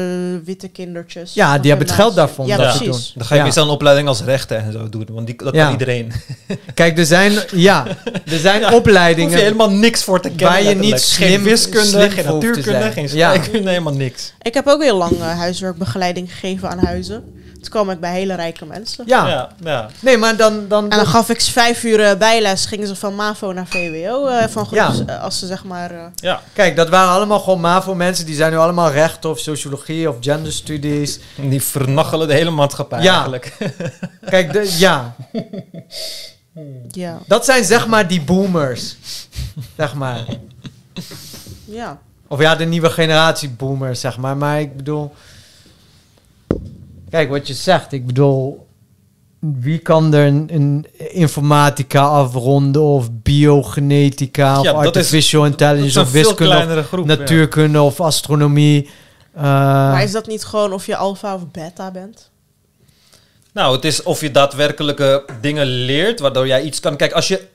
witte 0.44 0.68
kindertjes. 0.68 1.34
Ja, 1.34 1.58
die 1.58 1.68
hebben 1.70 1.86
het 1.88 1.96
geld 1.96 2.14
daarvoor 2.14 2.44
om 2.44 2.50
Ja, 2.50 2.56
precies. 2.56 3.12
Dan 3.16 3.26
ga 3.26 3.34
je 3.34 3.40
Ja. 3.40 3.46
meestal 3.46 3.64
een 3.64 3.70
opleiding 3.70 4.08
als 4.08 4.22
rechten 4.22 4.58
en 4.64 4.72
zo 4.72 4.88
doen. 4.88 5.06
Want 5.10 5.26
die, 5.26 5.36
dat 5.36 5.54
Ja. 5.54 5.62
kan 5.62 5.72
iedereen. 5.72 6.12
Kijk, 6.74 6.98
er 6.98 7.06
zijn, 7.06 7.32
ja, 7.52 7.86
er 8.30 8.38
zijn 8.38 8.60
Ja, 8.70 8.72
opleidingen. 8.74 9.30
hoef 9.30 9.38
je 9.38 9.44
helemaal 9.44 9.70
niks 9.70 10.04
voor 10.04 10.20
te 10.20 10.28
kennen. 10.28 10.46
Waar 10.46 10.62
je 10.62 10.74
niet 10.74 11.00
slim- 11.00 11.28
geen 11.28 11.42
wiskunde, 11.42 11.86
slim 11.86 12.10
geen 12.10 12.24
natuurkunde, 12.24 12.90
geen 12.92 13.08
Ja. 13.12 13.34
scheikunde, 13.34 13.68
helemaal 13.76 13.94
niks. 13.94 14.32
Ik 14.42 14.54
heb 14.54 14.66
ook 14.66 14.82
heel 14.82 14.96
lang 14.96 15.12
eh, 15.12 15.38
huiswerkbegeleiding 15.38 16.32
gegeven 16.32 16.70
aan 16.70 16.78
huizen. 16.78 17.24
Toen 17.70 17.74
kwam 17.82 17.90
ik 17.94 18.00
bij 18.00 18.12
hele 18.12 18.34
rijke 18.34 18.66
mensen. 18.66 19.04
Ja. 19.06 19.28
Ja, 19.28 19.48
ja. 19.64 19.88
nee, 20.00 20.16
maar 20.16 20.36
dan... 20.36 20.68
dan, 20.68 20.90
En 20.90 20.96
dan 20.96 21.06
gaf 21.06 21.28
ik 21.30 21.40
ze 21.40 21.52
vijf 21.52 21.84
uur 21.84 22.00
eh, 22.00 22.16
bijles. 22.18 22.66
Gingen 22.66 22.86
ze 22.86 22.96
van 22.96 23.14
MAVO 23.14 23.52
naar 23.52 23.66
VWO. 23.66 24.26
eh, 24.26 24.48
van 24.48 24.66
Ja. 24.70 24.88
groeps, 24.90 25.04
eh, 25.10 25.22
als 25.22 25.38
ze 25.38 25.46
zeg 25.46 25.64
maar... 25.64 25.90
eh, 25.90 26.04
ja. 26.14 26.40
Kijk, 26.52 26.76
dat 26.76 26.88
waren 26.88 27.12
allemaal 27.12 27.40
gewoon 27.40 27.60
MAVO-mensen. 27.60 28.26
Die 28.26 28.34
zijn 28.34 28.50
nu 28.52 28.58
allemaal 28.58 28.90
recht 28.90 29.24
of 29.24 29.38
sociologie 29.38 30.08
of 30.08 30.16
genderstudies. 30.20 31.18
Die 31.36 31.62
vernachelen 31.62 32.28
de 32.28 32.34
hele 32.34 32.50
maatschappij 32.50 33.02
Ja. 33.02 33.12
eigenlijk. 33.12 33.56
Kijk, 34.30 34.52
de, 34.52 34.74
ja, 34.78 35.14
ja, 36.90 37.18
dat 37.26 37.44
zijn 37.44 37.64
zeg 37.64 37.86
maar 37.86 38.08
die 38.08 38.20
boomers. 38.22 38.96
zeg 39.76 39.94
maar. 39.94 40.24
ja. 41.64 41.98
Of 42.28 42.40
ja, 42.40 42.54
de 42.56 42.64
nieuwe 42.64 42.90
generatie 42.90 43.48
boomers, 43.50 44.00
zeg 44.00 44.16
maar. 44.16 44.36
Maar 44.36 44.60
ik 44.60 44.76
bedoel... 44.76 45.14
Kijk, 47.10 47.28
wat 47.28 47.46
je 47.46 47.54
zegt. 47.54 47.92
Ik 47.92 48.06
bedoel... 48.06 48.64
Wie 49.38 49.78
kan 49.78 50.14
er 50.14 50.26
een, 50.26 50.48
een 50.52 50.86
informatica 50.96 52.02
afronden 52.06 52.82
of 52.82 53.08
biogenetica 53.12 54.58
of 54.58 54.64
Ja, 54.64 54.72
dat 54.72 54.80
is- 54.80 54.86
artificial 54.86 55.42
Dat 55.42 55.50
intelligence 55.50 55.88
is 55.88 55.94
een 55.96 56.02
of 56.02 56.08
veel 56.10 56.20
wiskunde 56.22 56.52
of 56.52 56.56
kleinere 56.58 56.82
groep. 56.82 57.06
natuurkunde 57.06 57.82
of 57.82 58.00
astronomie. 58.00 58.88
Eh, 59.34 59.42
maar 59.42 60.02
is 60.02 60.12
dat 60.12 60.26
niet 60.26 60.44
gewoon 60.44 60.72
of 60.72 60.86
je 60.86 60.96
alfa 60.96 61.34
of 61.34 61.50
beta 61.50 61.90
bent? 61.90 62.30
Nou, 63.52 63.74
het 63.74 63.84
is 63.84 64.02
of 64.02 64.20
je 64.20 64.30
daadwerkelijke 64.30 65.24
dingen 65.40 65.66
leert, 65.66 66.20
waardoor 66.20 66.46
jij 66.46 66.62
iets 66.62 66.80
kan. 66.80 66.96
Kijk, 66.96 67.12
als 67.12 67.28
je. 67.28 67.46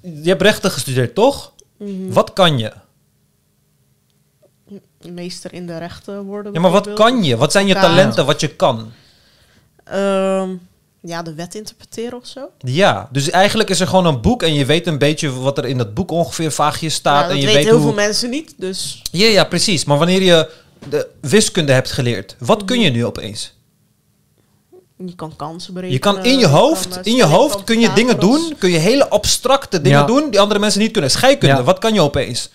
Je 0.00 0.28
hebt 0.28 0.42
rechten 0.42 0.70
gestudeerd, 0.70 1.14
toch? 1.14 1.52
Mhm. 1.78 1.90
Wat 2.12 2.32
kan 2.32 2.58
je? 2.58 2.72
Meester 5.02 5.52
in 5.52 5.66
de 5.66 5.78
rechten 5.78 6.22
worden. 6.24 6.52
Ja, 6.52 6.60
maar 6.60 6.70
wat 6.70 6.92
kan 6.92 7.24
je? 7.24 7.36
Wat 7.36 7.52
zijn 7.52 7.66
je 7.66 7.74
talenten, 7.74 8.26
wat 8.26 8.40
je 8.40 8.48
kan? 8.48 8.92
Ehm, 9.84 10.48
ja, 11.00 11.22
de 11.22 11.34
wet 11.34 11.54
interpreteren 11.54 12.18
of 12.18 12.26
zo. 12.26 12.50
Ja, 12.58 13.08
dus 13.12 13.30
eigenlijk 13.30 13.68
is 13.70 13.80
er 13.80 13.86
gewoon 13.86 14.06
een 14.06 14.20
boek 14.20 14.42
en 14.42 14.54
je 14.54 14.64
weet 14.64 14.86
een 14.86 14.98
beetje 14.98 15.32
wat 15.32 15.58
er 15.58 15.64
in 15.66 15.78
dat 15.78 15.94
boek 15.94 16.10
ongeveer 16.10 16.52
vaagjes 16.52 16.94
staat. 16.94 17.22
ja, 17.24 17.28
en 17.28 17.28
dat 17.28 17.38
je 17.40 17.46
weten 17.46 17.60
weet 17.60 17.70
heel 17.70 17.76
hoe... 17.82 17.86
veel 17.94 18.04
mensen 18.04 18.30
niet. 18.30 18.54
Dus 18.56 19.02
Ja, 19.12 19.26
ja, 19.26 19.44
precies. 19.44 19.84
Maar 19.84 19.98
wanneer 19.98 20.22
je 20.22 20.50
de 20.88 21.08
wiskunde 21.20 21.72
hebt 21.72 21.90
geleerd, 21.92 22.36
wat 22.38 22.64
kun 22.64 22.80
je 22.80 22.90
nu 22.90 23.04
opeens? 23.04 23.56
je 25.06 25.14
kan 25.14 25.36
kansen 25.36 25.74
berekenen. 25.74 26.12
Je 26.12 26.12
kan 26.20 26.24
in 26.32 26.38
je 26.38 26.46
hoofd, 26.46 26.88
kan, 26.88 26.98
eh, 26.98 27.04
in 27.12 27.16
je 27.16 27.24
hoofd 27.24 27.64
kun 27.64 27.80
je 27.80 27.92
dingen 27.92 28.20
doen, 28.20 28.54
kun 28.58 28.70
je 28.70 28.78
hele 28.78 29.08
abstracte 29.08 29.80
dingen 29.80 29.98
Ja. 29.98 30.06
doen 30.06 30.30
die 30.30 30.40
andere 30.40 30.60
mensen 30.60 30.80
niet 30.80 30.92
kunnen. 30.92 31.10
Scheikunde, 31.10 31.56
Ja. 31.56 31.62
wat 31.62 31.78
kan 31.78 31.94
je 31.94 32.00
opeens? 32.00 32.50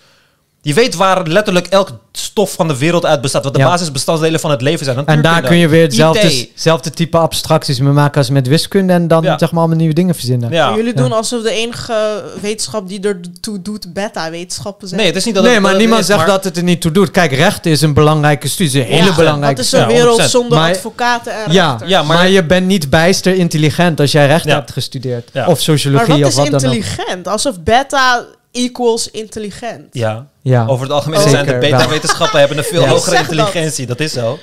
Je 0.64 0.74
weet 0.74 0.94
waar 0.94 1.26
letterlijk 1.26 1.66
elk 1.66 1.90
stof 2.12 2.52
van 2.52 2.68
de 2.68 2.78
wereld 2.78 3.06
uit 3.06 3.20
bestaat. 3.20 3.44
Wat 3.44 3.52
de 3.54 3.58
Ja. 3.60 3.66
basisbestanddelen 3.68 4.40
van 4.40 4.50
het 4.50 4.60
leven 4.62 4.84
zijn. 4.84 5.06
En 5.06 5.22
daar 5.22 5.42
kun 5.42 5.56
je 5.56 5.68
weer 5.68 5.82
hetzelfde, 5.82 6.90
type 6.90 7.18
abstracties 7.18 7.78
mee 7.80 7.92
maken 7.92 8.18
als 8.18 8.30
met 8.30 8.46
wiskunde. 8.48 8.92
En 8.92 9.08
dan 9.08 9.22
Ja. 9.22 9.38
zeg 9.38 9.50
maar 9.50 9.58
allemaal 9.58 9.76
nieuwe 9.78 9.94
dingen 9.94 10.14
verzinnen. 10.14 10.50
Ja. 10.50 10.70
Jullie 10.76 10.94
Ja. 10.96 11.02
doen 11.02 11.12
alsof 11.12 11.42
de 11.42 11.50
enige 11.50 12.22
wetenschap 12.40 12.88
die 12.88 13.00
ertoe 13.00 13.62
doet 13.62 13.92
beta-wetenschappen 13.92 14.88
zijn. 14.88 15.00
Nee, 15.00 15.08
het 15.10 15.18
is 15.18 15.24
niet 15.24 15.34
dat 15.34 15.44
Nee, 15.44 15.52
het- 15.52 15.62
maar 15.62 15.70
dat 15.70 15.80
niemand 15.80 16.00
is, 16.00 16.06
zegt 16.06 16.18
maar- 16.18 16.28
dat 16.28 16.44
het 16.44 16.56
er 16.56 16.62
niet 16.62 16.80
toe 16.80 16.90
doet. 16.92 17.10
Kijk, 17.10 17.32
rechten 17.32 17.70
is 17.70 17.80
een 17.80 17.94
belangrijke 17.94 18.48
studie. 18.48 18.80
Een 18.80 18.86
hele 18.86 19.04
Ja, 19.08 19.14
belangrijke 19.14 19.56
Dat 19.56 19.64
is 19.64 19.72
een 19.72 19.86
wereld 19.86 20.06
100%. 20.06 20.30
zonder 20.30 20.58
Maar- 20.58 20.70
advocaten 20.70 21.32
en 21.44 21.52
Ja, 21.52 21.68
rechters. 21.68 21.90
Ja, 21.90 22.02
maar- 22.02 22.16
maar, 22.16 22.28
je 22.28 22.44
bent 22.44 22.66
niet 22.66 22.90
bijster 22.90 23.34
intelligent 23.34 24.00
als 24.00 24.12
jij 24.12 24.26
rechten 24.26 24.50
Ja. 24.50 24.56
hebt 24.56 24.72
gestudeerd. 24.72 25.28
Ja. 25.32 25.40
Of 25.40 25.46
Maar 25.46 25.56
sociologie 25.56 26.08
wat 26.12 26.22
of 26.22 26.28
is 26.28 26.34
wat 26.34 26.46
dan 26.46 26.54
ook. 26.54 26.60
intelligent? 26.74 27.28
Alsof 27.28 27.60
beta 27.60 28.24
equals 28.54 29.10
intelligent. 29.10 29.86
Ja, 29.92 30.26
Ja. 30.42 30.66
over 30.66 30.84
het 30.84 30.92
algemeen 30.94 31.28
zijn 31.28 31.46
de 31.46 31.58
beta-wetenschappen 31.58 32.38
hebben 32.38 32.58
een 32.58 32.64
veel 32.64 32.82
Ja. 32.82 32.88
hogere 32.88 33.10
dat. 33.16 33.20
intelligentie. 33.30 33.86
Dat 33.86 34.00
is 34.00 34.12
zo. 34.12 34.38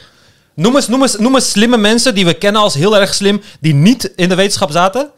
Noem 0.55 0.75
eens, 0.75 0.87
noem, 0.87 1.01
eens, 1.01 1.15
noem 1.17 1.35
eens 1.35 1.49
slimme 1.49 1.77
mensen 1.77 2.15
die 2.15 2.25
we 2.25 2.33
kennen 2.33 2.61
als 2.61 2.73
heel 2.73 2.97
erg 2.97 3.13
slim, 3.13 3.41
die 3.59 3.73
niet 3.73 4.11
in 4.15 4.29
de 4.29 4.35
wetenschap 4.35 4.71
zaten, 4.71 5.11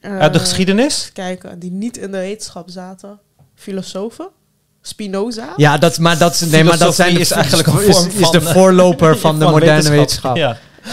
uit 0.00 0.32
de 0.32 0.38
Eh, 0.38 0.44
geschiedenis. 0.44 1.10
kijken, 1.12 1.58
die 1.58 1.70
niet 1.70 1.96
in 1.96 2.10
de 2.12 2.18
wetenschap 2.18 2.70
zaten. 2.70 3.18
Filosofen? 3.54 4.28
Spinoza? 4.82 5.52
Ja, 5.56 5.78
dat, 5.78 5.98
maar 5.98 6.18
dat, 6.18 6.44
nee, 6.50 6.64
maar 6.64 6.78
dat 6.78 6.94
zijn 6.94 7.14
de, 7.14 7.20
is 7.20 7.30
eigenlijk 7.30 7.68
een 7.68 7.80
is, 7.88 7.96
vorm 7.96 8.06
is 8.06 8.30
de 8.30 8.40
van, 8.40 8.46
eh, 8.48 8.52
voorloper 8.52 9.16
van 9.26 9.38
de 9.38 9.44
Van 9.44 9.52
moderne 9.52 9.90
wetenschap. 9.90 10.36
Ja. 10.36 10.58
Oh. 10.86 10.92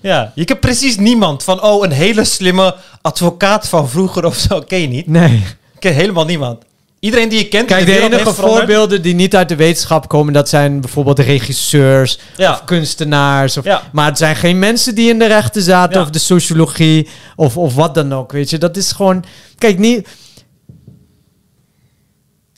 ja, 0.00 0.32
je 0.34 0.44
kent 0.44 0.60
precies 0.60 0.96
niemand 0.96 1.42
van, 1.44 1.62
oh, 1.62 1.84
een 1.84 1.90
hele 1.92 2.24
slimme 2.24 2.74
advocaat 3.02 3.68
van 3.68 3.88
vroeger 3.88 4.24
of 4.24 4.36
zo, 4.36 4.60
ken 4.60 4.80
je 4.80 4.86
niet. 4.88 5.06
Nee. 5.06 5.44
Ik 5.78 5.84
ken 5.90 5.94
helemaal 5.94 6.24
niemand. 6.24 6.62
Iedereen 7.00 7.28
die 7.28 7.38
je 7.38 7.48
kent, 7.48 7.66
Kijk, 7.66 7.86
de 7.86 7.92
wereld 7.92 8.12
enige 8.12 8.32
voorbeelden 8.34 9.02
die 9.02 9.14
niet 9.14 9.36
uit 9.36 9.48
de 9.48 9.56
wetenschap 9.56 10.08
komen, 10.08 10.32
dat 10.32 10.48
zijn 10.48 10.80
bijvoorbeeld 10.80 11.18
regisseurs 11.18 12.18
Ja. 12.36 12.52
of 12.52 12.64
kunstenaars. 12.64 13.56
Of, 13.56 13.64
Ja. 13.64 13.82
Maar 13.92 14.06
het 14.06 14.18
zijn 14.18 14.36
geen 14.36 14.58
mensen 14.58 14.94
die 14.94 15.08
in 15.08 15.18
de 15.18 15.26
rechten 15.26 15.62
zaten 15.62 15.98
Ja. 15.98 16.04
of 16.04 16.10
de 16.10 16.18
sociologie 16.18 17.08
of, 17.36 17.56
of 17.56 17.74
wat 17.74 17.94
dan 17.94 18.12
ook, 18.14 18.32
weet 18.32 18.50
je. 18.50 18.58
Dat 18.58 18.76
is 18.76 18.92
gewoon... 18.92 19.24
Kijk, 19.58 19.78
niet... 19.78 20.08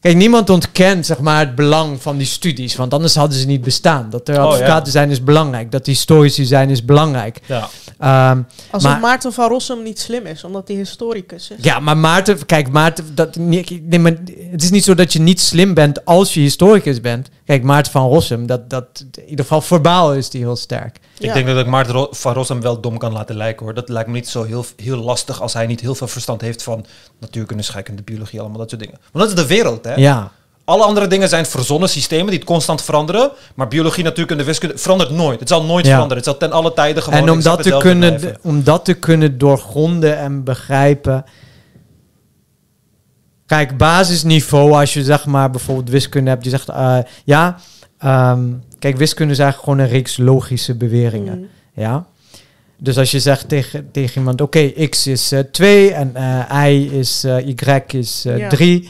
Kijk, 0.00 0.16
niemand 0.16 0.50
ontkent 0.50 1.06
zeg 1.06 1.18
maar, 1.20 1.38
het 1.38 1.54
belang 1.54 2.02
van 2.02 2.16
die 2.16 2.26
studies, 2.26 2.76
want 2.76 2.94
anders 2.94 3.14
hadden 3.14 3.38
ze 3.38 3.46
niet 3.46 3.62
bestaan. 3.62 4.10
Dat 4.10 4.28
er 4.28 4.34
Oh, 4.42 4.44
advocaten 4.44 4.84
ja. 4.84 4.90
zijn 4.90 5.10
is 5.10 5.24
belangrijk, 5.24 5.70
dat 5.70 5.86
historici 5.86 6.44
zijn 6.44 6.70
is 6.70 6.84
belangrijk. 6.84 7.40
Ja. 7.46 7.68
Ehm, 7.98 8.42
Alsof 8.70 8.90
Maar- 8.90 9.00
Maarten 9.00 9.32
van 9.32 9.48
Rossum 9.48 9.82
niet 9.82 9.98
slim 10.00 10.26
is, 10.26 10.44
omdat 10.44 10.68
hij 10.68 10.76
historicus 10.76 11.50
is. 11.50 11.56
ja, 11.64 11.80
maar 11.80 11.96
Maarten, 11.96 12.46
kijk, 12.46 12.68
Maarten, 12.70 13.14
dat, 13.14 13.36
nee, 13.36 13.98
maar 13.98 14.16
het 14.50 14.62
is 14.62 14.70
niet 14.70 14.84
zo 14.84 14.94
dat 14.94 15.12
je 15.12 15.20
niet 15.20 15.40
slim 15.40 15.74
bent 15.74 16.04
als 16.04 16.34
je 16.34 16.40
historicus 16.40 17.00
bent. 17.00 17.28
Kijk, 17.50 17.62
Maarten 17.62 17.92
van 17.92 18.08
Rossum, 18.08 18.46
dat, 18.46 18.70
dat, 18.70 18.84
in 19.14 19.28
ieder 19.28 19.44
geval 19.44 19.60
verbaal 19.60 20.14
is 20.14 20.30
die 20.30 20.40
heel 20.40 20.56
sterk. 20.56 20.98
Ik 21.18 21.32
denk 21.32 21.46
dat 21.46 21.58
ik 21.58 21.66
Maarten 21.66 21.94
Ro- 21.94 22.08
van 22.10 22.32
Rossum 22.34 22.60
wel 22.60 22.80
dom 22.80 22.98
kan 22.98 23.12
laten 23.12 23.36
lijken 23.36 23.64
hoor. 23.64 23.74
Dat 23.74 23.88
lijkt 23.88 24.08
me 24.08 24.14
niet 24.14 24.28
zo 24.28 24.42
heel, 24.42 24.64
heel 24.76 24.96
lastig 24.96 25.40
als 25.42 25.52
hij 25.52 25.66
niet 25.66 25.80
heel 25.80 25.94
veel 25.94 26.06
verstand 26.08 26.40
heeft 26.40 26.62
van 26.62 26.84
natuurkunde, 27.20 27.62
scheikunde, 27.62 28.02
biologie, 28.02 28.40
allemaal 28.40 28.58
dat 28.58 28.68
soort 28.70 28.82
dingen. 28.82 28.98
Want 29.12 29.28
dat 29.28 29.38
is 29.38 29.42
de 29.42 29.54
wereld, 29.54 29.84
hè? 29.84 29.94
Ja. 29.94 30.30
Alle 30.64 30.84
andere 30.84 31.06
dingen 31.06 31.28
zijn 31.28 31.46
verzonnen 31.46 31.88
systemen 31.88 32.26
die 32.26 32.38
het 32.38 32.44
constant 32.48 32.82
veranderen. 32.82 33.30
Maar 33.54 33.68
biologie, 33.68 34.04
natuurkunde, 34.04 34.44
wiskunde 34.44 34.78
verandert 34.78 35.10
nooit. 35.10 35.40
Het 35.40 35.48
zal 35.48 35.64
nooit 35.64 35.84
Ja. 35.86 35.92
veranderen. 35.92 36.22
Het 36.24 36.32
zal 36.32 36.36
ten 36.48 36.52
alle 36.52 36.72
tijden 36.72 37.02
gewoon 37.02 37.18
En 37.18 37.30
om 37.30 37.42
dat, 37.42 37.62
te 37.62 37.76
kunnen, 37.76 38.36
om 38.42 38.62
dat 38.64 38.84
te 38.84 38.94
kunnen 38.94 39.38
doorgronden 39.38 40.18
en 40.18 40.44
begrijpen. 40.44 41.24
Kijk, 43.50 43.76
basisniveau, 43.76 44.72
als 44.72 44.94
je 44.94 45.04
zeg 45.04 45.26
maar 45.26 45.50
bijvoorbeeld 45.50 45.88
wiskunde 45.88 46.30
hebt, 46.30 46.44
je 46.44 46.50
zegt 46.50 46.68
eh, 46.68 46.98
ja. 47.24 47.56
ehm, 47.98 48.42
kijk, 48.78 48.96
wiskunde 48.96 49.32
is 49.32 49.38
eigenlijk 49.38 49.68
gewoon 49.70 49.86
een 49.86 49.92
reeks 49.94 50.16
logische 50.16 50.74
beweringen. 50.74 51.38
Mm. 51.38 51.46
Ja. 51.74 52.06
Dus 52.76 52.98
als 52.98 53.10
je 53.10 53.20
zegt 53.20 53.48
tegen, 53.48 53.90
tegen 53.90 54.18
iemand, 54.18 54.40
oké, 54.40 54.72
x 54.88 55.06
is 55.06 55.32
2 55.52 55.92
en 55.92 56.10
eh, 56.14 56.66
y 56.70 56.88
is 56.98 57.24
eh, 57.24 57.46
y 57.46 57.54
is 57.86 58.22
Ja. 58.22 58.48
3. 58.48 58.88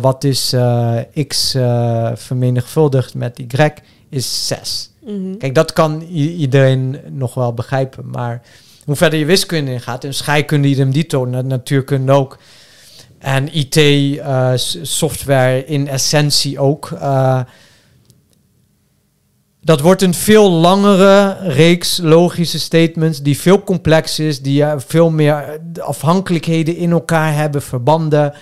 wat 0.00 0.24
is 0.24 0.52
eh, 0.52 0.96
x 1.26 1.54
eh, 1.54 2.10
vermenigvuldigd 2.14 3.14
met 3.14 3.38
y 3.38 3.68
is 4.08 4.46
6. 4.46 4.90
Mhm. 5.04 5.36
Kijk, 5.36 5.54
dat 5.54 5.72
kan 5.72 6.02
iedereen 6.12 6.96
nog 7.10 7.34
wel 7.34 7.54
begrijpen. 7.54 8.10
Maar 8.10 8.42
hoe 8.84 8.96
verder 8.96 9.18
je 9.18 9.24
wiskunde 9.24 9.72
in 9.72 9.80
gaat, 9.80 10.04
en 10.04 10.14
scheikunde 10.14 10.68
idem 10.68 10.92
dito, 10.92 11.24
na- 11.24 11.42
natuurkunde 11.42 12.12
ook. 12.12 12.38
En 13.20 13.56
IT, 13.56 13.76
eh, 13.76 14.52
in 15.68 15.88
essentie 15.88 16.58
ook. 16.58 16.90
eh, 16.90 17.40
dat 19.62 19.80
wordt 19.80 20.02
een 20.02 20.14
veel 20.14 20.50
langere 20.50 21.36
reeks 21.40 21.98
logische 22.02 22.58
statements 22.58 23.22
die 23.22 23.38
veel 23.38 23.62
complex 23.62 24.18
is, 24.18 24.40
die 24.42 24.64
eh, 24.64 24.72
veel 24.86 25.10
meer 25.10 25.60
afhankelijkheden 25.80 26.76
in 26.76 26.90
elkaar 26.90 27.34
hebben, 27.34 27.62
verbanden. 27.62 28.34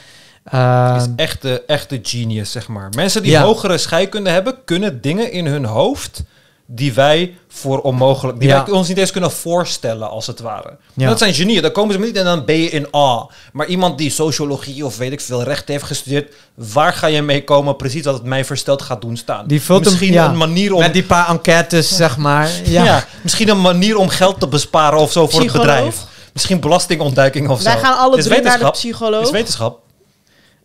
Eh, 0.44 0.94
is 0.98 1.06
echte, 1.16 1.62
echte 1.66 1.98
genius, 2.02 2.52
zeg 2.52 2.68
maar. 2.68 2.88
Mensen 2.96 3.22
die 3.22 3.30
Ja. 3.30 3.42
hogere 3.42 3.78
scheikunde 3.78 4.30
hebben, 4.30 4.54
kunnen 4.64 5.00
dingen 5.00 5.32
in 5.32 5.46
hun 5.46 5.64
hoofd 5.64 6.22
die 6.70 6.92
wij 6.92 7.36
voor 7.48 7.80
onmogelijk, 7.80 8.38
die 8.40 8.48
Ja. 8.48 8.64
wij 8.64 8.74
ons 8.74 8.88
niet 8.88 8.98
eens 8.98 9.10
kunnen 9.10 9.30
voorstellen, 9.32 10.10
als 10.10 10.26
het 10.26 10.40
ware. 10.40 10.76
Ja. 10.94 11.08
Dat 11.08 11.18
zijn 11.18 11.34
genieën, 11.34 11.62
daar 11.62 11.70
komen 11.70 11.94
ze 11.94 12.00
niet 12.00 12.16
en 12.16 12.24
dan 12.24 12.44
ben 12.44 12.56
je 12.56 12.70
in 12.70 12.86
A. 12.96 13.26
Maar 13.52 13.66
iemand 13.66 13.98
die 13.98 14.10
sociologie 14.10 14.84
of 14.84 14.96
weet 14.96 15.12
ik 15.12 15.20
veel 15.20 15.42
recht 15.42 15.68
heeft 15.68 15.84
gestudeerd, 15.84 16.34
waar 16.54 16.92
ga 16.92 17.06
je 17.06 17.22
mee 17.22 17.44
komen 17.44 17.76
precies 17.76 18.04
wat 18.04 18.14
het 18.14 18.22
mij 18.24 18.44
versteld 18.44 18.82
gaat 18.82 19.00
doen 19.00 19.16
staan? 19.16 19.46
Die 19.46 19.62
vult 19.62 19.80
hem- 19.80 19.90
misschien 19.92 20.12
ja. 20.12 20.28
een 20.28 20.36
manier 20.36 20.72
om 20.72 20.80
met 20.80 20.92
die 20.92 21.04
paar 21.04 21.28
enquêtes, 21.28 21.96
zeg 21.96 22.16
maar. 22.16 22.50
ja. 22.64 22.84
Ja. 22.84 23.04
misschien 23.22 23.48
een 23.48 23.60
manier 23.60 23.96
om 23.96 24.08
geld 24.08 24.40
te 24.40 24.48
besparen 24.48 24.98
of 24.98 25.12
zo 25.12 25.26
voor 25.28 25.40
het 25.40 25.52
bedrijf. 25.52 26.04
Misschien 26.32 26.60
belastingontduiking 26.60 27.48
of 27.48 27.62
Wij 27.62 27.72
zo. 27.72 27.78
gaan 27.78 27.98
alle 27.98 28.16
Is 28.16 28.24
drie 28.24 28.34
naar 28.34 28.42
de 28.42 28.48
wetenschap. 28.48 28.72
psycholoog. 28.72 29.22
Is 29.22 29.30
wetenschap. 29.30 29.80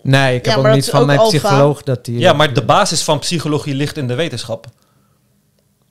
Nee, 0.02 0.36
ik 0.36 0.46
Ja, 0.46 0.52
heb 0.56 0.66
ook 0.66 0.74
niet 0.74 0.90
van 0.90 1.06
mijn 1.06 1.20
psycholoog 1.28 1.84
dat 1.84 2.06
die... 2.06 2.20
Ja, 2.20 2.34
maar 2.34 2.54
de 2.54 2.64
basis 2.64 3.02
van 3.02 3.20
psychologie 3.20 3.74
ligt 3.76 3.98
in 3.98 4.08
de 4.08 4.16
wetenschap. 4.16 4.66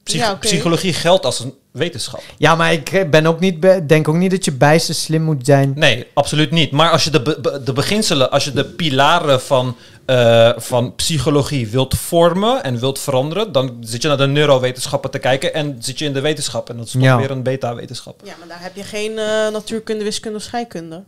Psych- 0.04 0.20
Ja. 0.20 0.34
Psychologie 0.34 0.92
geldt 0.92 1.24
als 1.24 1.40
een 1.40 1.54
wetenschap. 1.70 2.22
Ja, 2.38 2.54
maar 2.54 2.72
ik 2.72 3.06
ben 3.10 3.26
ook 3.26 3.40
niet, 3.40 3.62
denk 3.88 4.08
ook 4.08 4.14
niet 4.16 4.30
dat 4.30 4.44
je 4.44 4.52
bijster 4.52 4.94
slim 4.94 5.22
moet 5.22 5.46
zijn. 5.46 5.72
Nee, 5.74 6.06
absoluut 6.14 6.50
niet. 6.50 6.70
Maar 6.70 6.90
als 6.90 7.04
je 7.04 7.10
de, 7.10 7.22
be- 7.22 7.60
de 7.64 7.72
beginselen, 7.72 8.30
als 8.30 8.44
je 8.44 8.52
de 8.52 8.64
pilaren 8.64 9.40
van, 9.40 9.76
eh, 10.06 10.50
van 10.56 10.94
psychologie 10.94 11.68
wilt 11.68 11.94
vormen 11.98 12.62
en 12.64 12.78
wilt 12.78 12.98
veranderen, 12.98 13.52
dan 13.52 13.76
zit 13.80 14.02
je 14.02 14.08
naar 14.08 14.16
de 14.16 14.26
neurowetenschappen 14.26 15.10
te 15.10 15.18
kijken 15.18 15.54
en 15.54 15.76
zit 15.78 15.98
je 15.98 16.04
in 16.04 16.12
de 16.12 16.20
wetenschap. 16.20 16.70
En 16.70 16.76
dat 16.76 16.86
is 16.86 16.92
toch 16.92 17.02
Ja. 17.02 17.16
weer 17.16 17.30
een 17.30 17.42
beta-wetenschap. 17.42 18.20
Ja, 18.24 18.34
maar 18.38 18.48
daar 18.48 18.62
heb 18.62 18.76
je 18.76 18.82
geen 18.84 19.18
eh, 19.18 19.48
natuurkunde, 19.52 20.04
wiskunde 20.04 20.36
of 20.36 20.42
scheikunde. 20.42 20.96
Oh, 20.96 21.02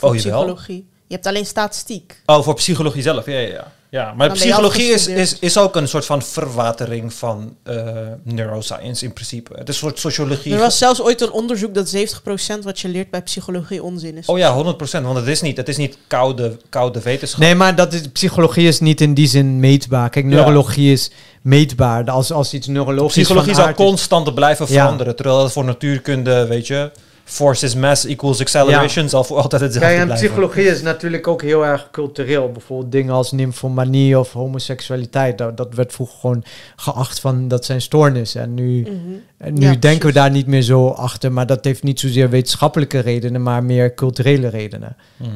Voor 0.00 0.16
jawel. 0.16 0.58
Je 1.06 1.14
hebt 1.14 1.26
alleen 1.26 1.46
statistiek. 1.46 2.22
Oh, 2.26 2.42
voor 2.42 2.54
psychologie 2.54 3.02
zelf, 3.02 3.26
ja, 3.26 3.32
ja, 3.38 3.48
ja. 3.48 3.72
ja 3.90 4.12
maar 4.16 4.28
Dan 4.28 4.36
psychologie 4.36 4.92
is, 4.92 5.06
is, 5.06 5.38
is 5.38 5.58
ook 5.58 5.76
een 5.76 5.88
soort 5.88 6.04
van 6.04 6.22
verwatering 6.22 7.12
van 7.14 7.56
eh, 7.62 7.86
neuroscience 8.22 9.04
in 9.04 9.12
principe. 9.12 9.52
Het 9.54 9.68
is 9.68 9.74
een 9.74 9.80
soort 9.80 9.98
sociologie. 9.98 10.52
Er 10.52 10.58
was 10.58 10.78
zelfs 10.78 11.02
ooit 11.02 11.20
een 11.20 11.30
onderzoek 11.30 11.74
dat 11.74 11.96
70% 11.96 11.98
wat 12.62 12.80
je 12.80 12.88
leert 12.88 13.10
bij 13.10 13.22
psychologie 13.22 13.82
onzin 13.82 14.16
is. 14.16 14.26
Oh 14.26 14.38
ja, 14.38 14.74
100%, 14.74 14.76
want 15.02 15.16
het 15.16 15.26
is 15.26 15.40
niet, 15.40 15.56
het 15.56 15.68
is 15.68 15.76
niet 15.76 15.98
koude, 16.06 16.56
koude 16.68 17.00
wetenschap. 17.00 17.40
Nee, 17.40 17.54
maar 17.54 17.74
dat 17.76 17.92
is, 17.92 18.08
psychologie 18.12 18.68
is 18.68 18.80
niet 18.80 19.00
in 19.00 19.14
die 19.14 19.26
zin 19.28 19.60
meetbaar. 19.60 20.10
Kijk, 20.10 20.24
neurologie 20.24 20.92
is 20.92 21.10
meetbaar. 21.42 22.10
Als, 22.10 22.32
als 22.32 22.52
iets 22.54 22.66
neurologisch 22.66 23.22
Psychologie 23.22 23.68
is. 23.68 23.74
constant 23.74 24.34
blijven 24.34 24.66
Ja. 24.68 24.72
veranderen. 24.82 25.16
Terwijl 25.16 25.38
dat 25.38 25.52
voor 25.52 25.64
natuurkunde, 25.64 26.46
weet 26.46 26.66
je, 26.66 26.90
force 27.24 27.64
is 27.64 27.74
mass 27.74 28.04
equals 28.06 28.40
acceleration, 28.40 29.08
zal 29.08 29.24
voor 29.24 29.36
altijd 29.36 29.62
hetzelfde 29.62 29.88
Kijk, 29.88 30.00
en 30.00 30.06
blijven. 30.06 30.26
psychologie 30.26 30.64
is 30.64 30.82
natuurlijk 30.82 31.26
ook 31.28 31.42
heel 31.42 31.66
erg 31.66 31.88
cultureel. 31.90 32.52
Bijvoorbeeld 32.52 32.92
dingen 32.92 33.14
als 33.14 33.32
nymphomanie 33.32 34.18
of 34.18 34.32
homoseksualiteit. 34.32 35.38
Dat, 35.38 35.56
dat 35.56 35.74
werd 35.74 35.92
vroeger 35.92 36.18
gewoon 36.18 36.44
geacht 36.76 37.20
van 37.20 37.48
dat 37.48 37.64
zijn 37.64 37.80
stoornissen. 37.80 38.42
En 38.42 38.54
nu, 38.54 38.80
Mhm. 38.80 38.92
en 39.38 39.54
nu 39.54 39.60
Ja, 39.66 39.74
denken 39.74 40.06
we 40.06 40.12
daar 40.12 40.30
niet 40.30 40.46
meer 40.46 40.62
zo 40.62 40.88
achter. 40.88 41.32
Maar 41.32 41.46
dat 41.46 41.64
heeft 41.64 41.82
niet 41.82 42.00
zozeer 42.00 42.30
wetenschappelijke 42.30 42.98
redenen, 42.98 43.42
maar 43.42 43.64
meer 43.64 43.94
culturele 43.94 44.48
redenen. 44.48 44.96
Mhm. 45.16 45.30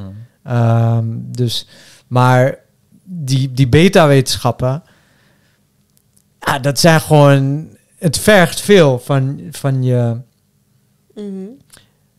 Ehm, 0.44 1.04
dus, 1.12 1.68
maar 2.06 2.58
die, 3.04 3.52
die 3.52 3.68
beta-wetenschappen, 3.68 4.82
ja, 6.40 6.58
dat 6.58 6.78
zijn 6.80 7.00
gewoon, 7.00 7.68
het 7.98 8.18
vergt 8.18 8.60
veel 8.60 8.98
van, 8.98 9.40
van 9.50 9.82
je. 9.82 10.16
Mhm. 11.14 11.46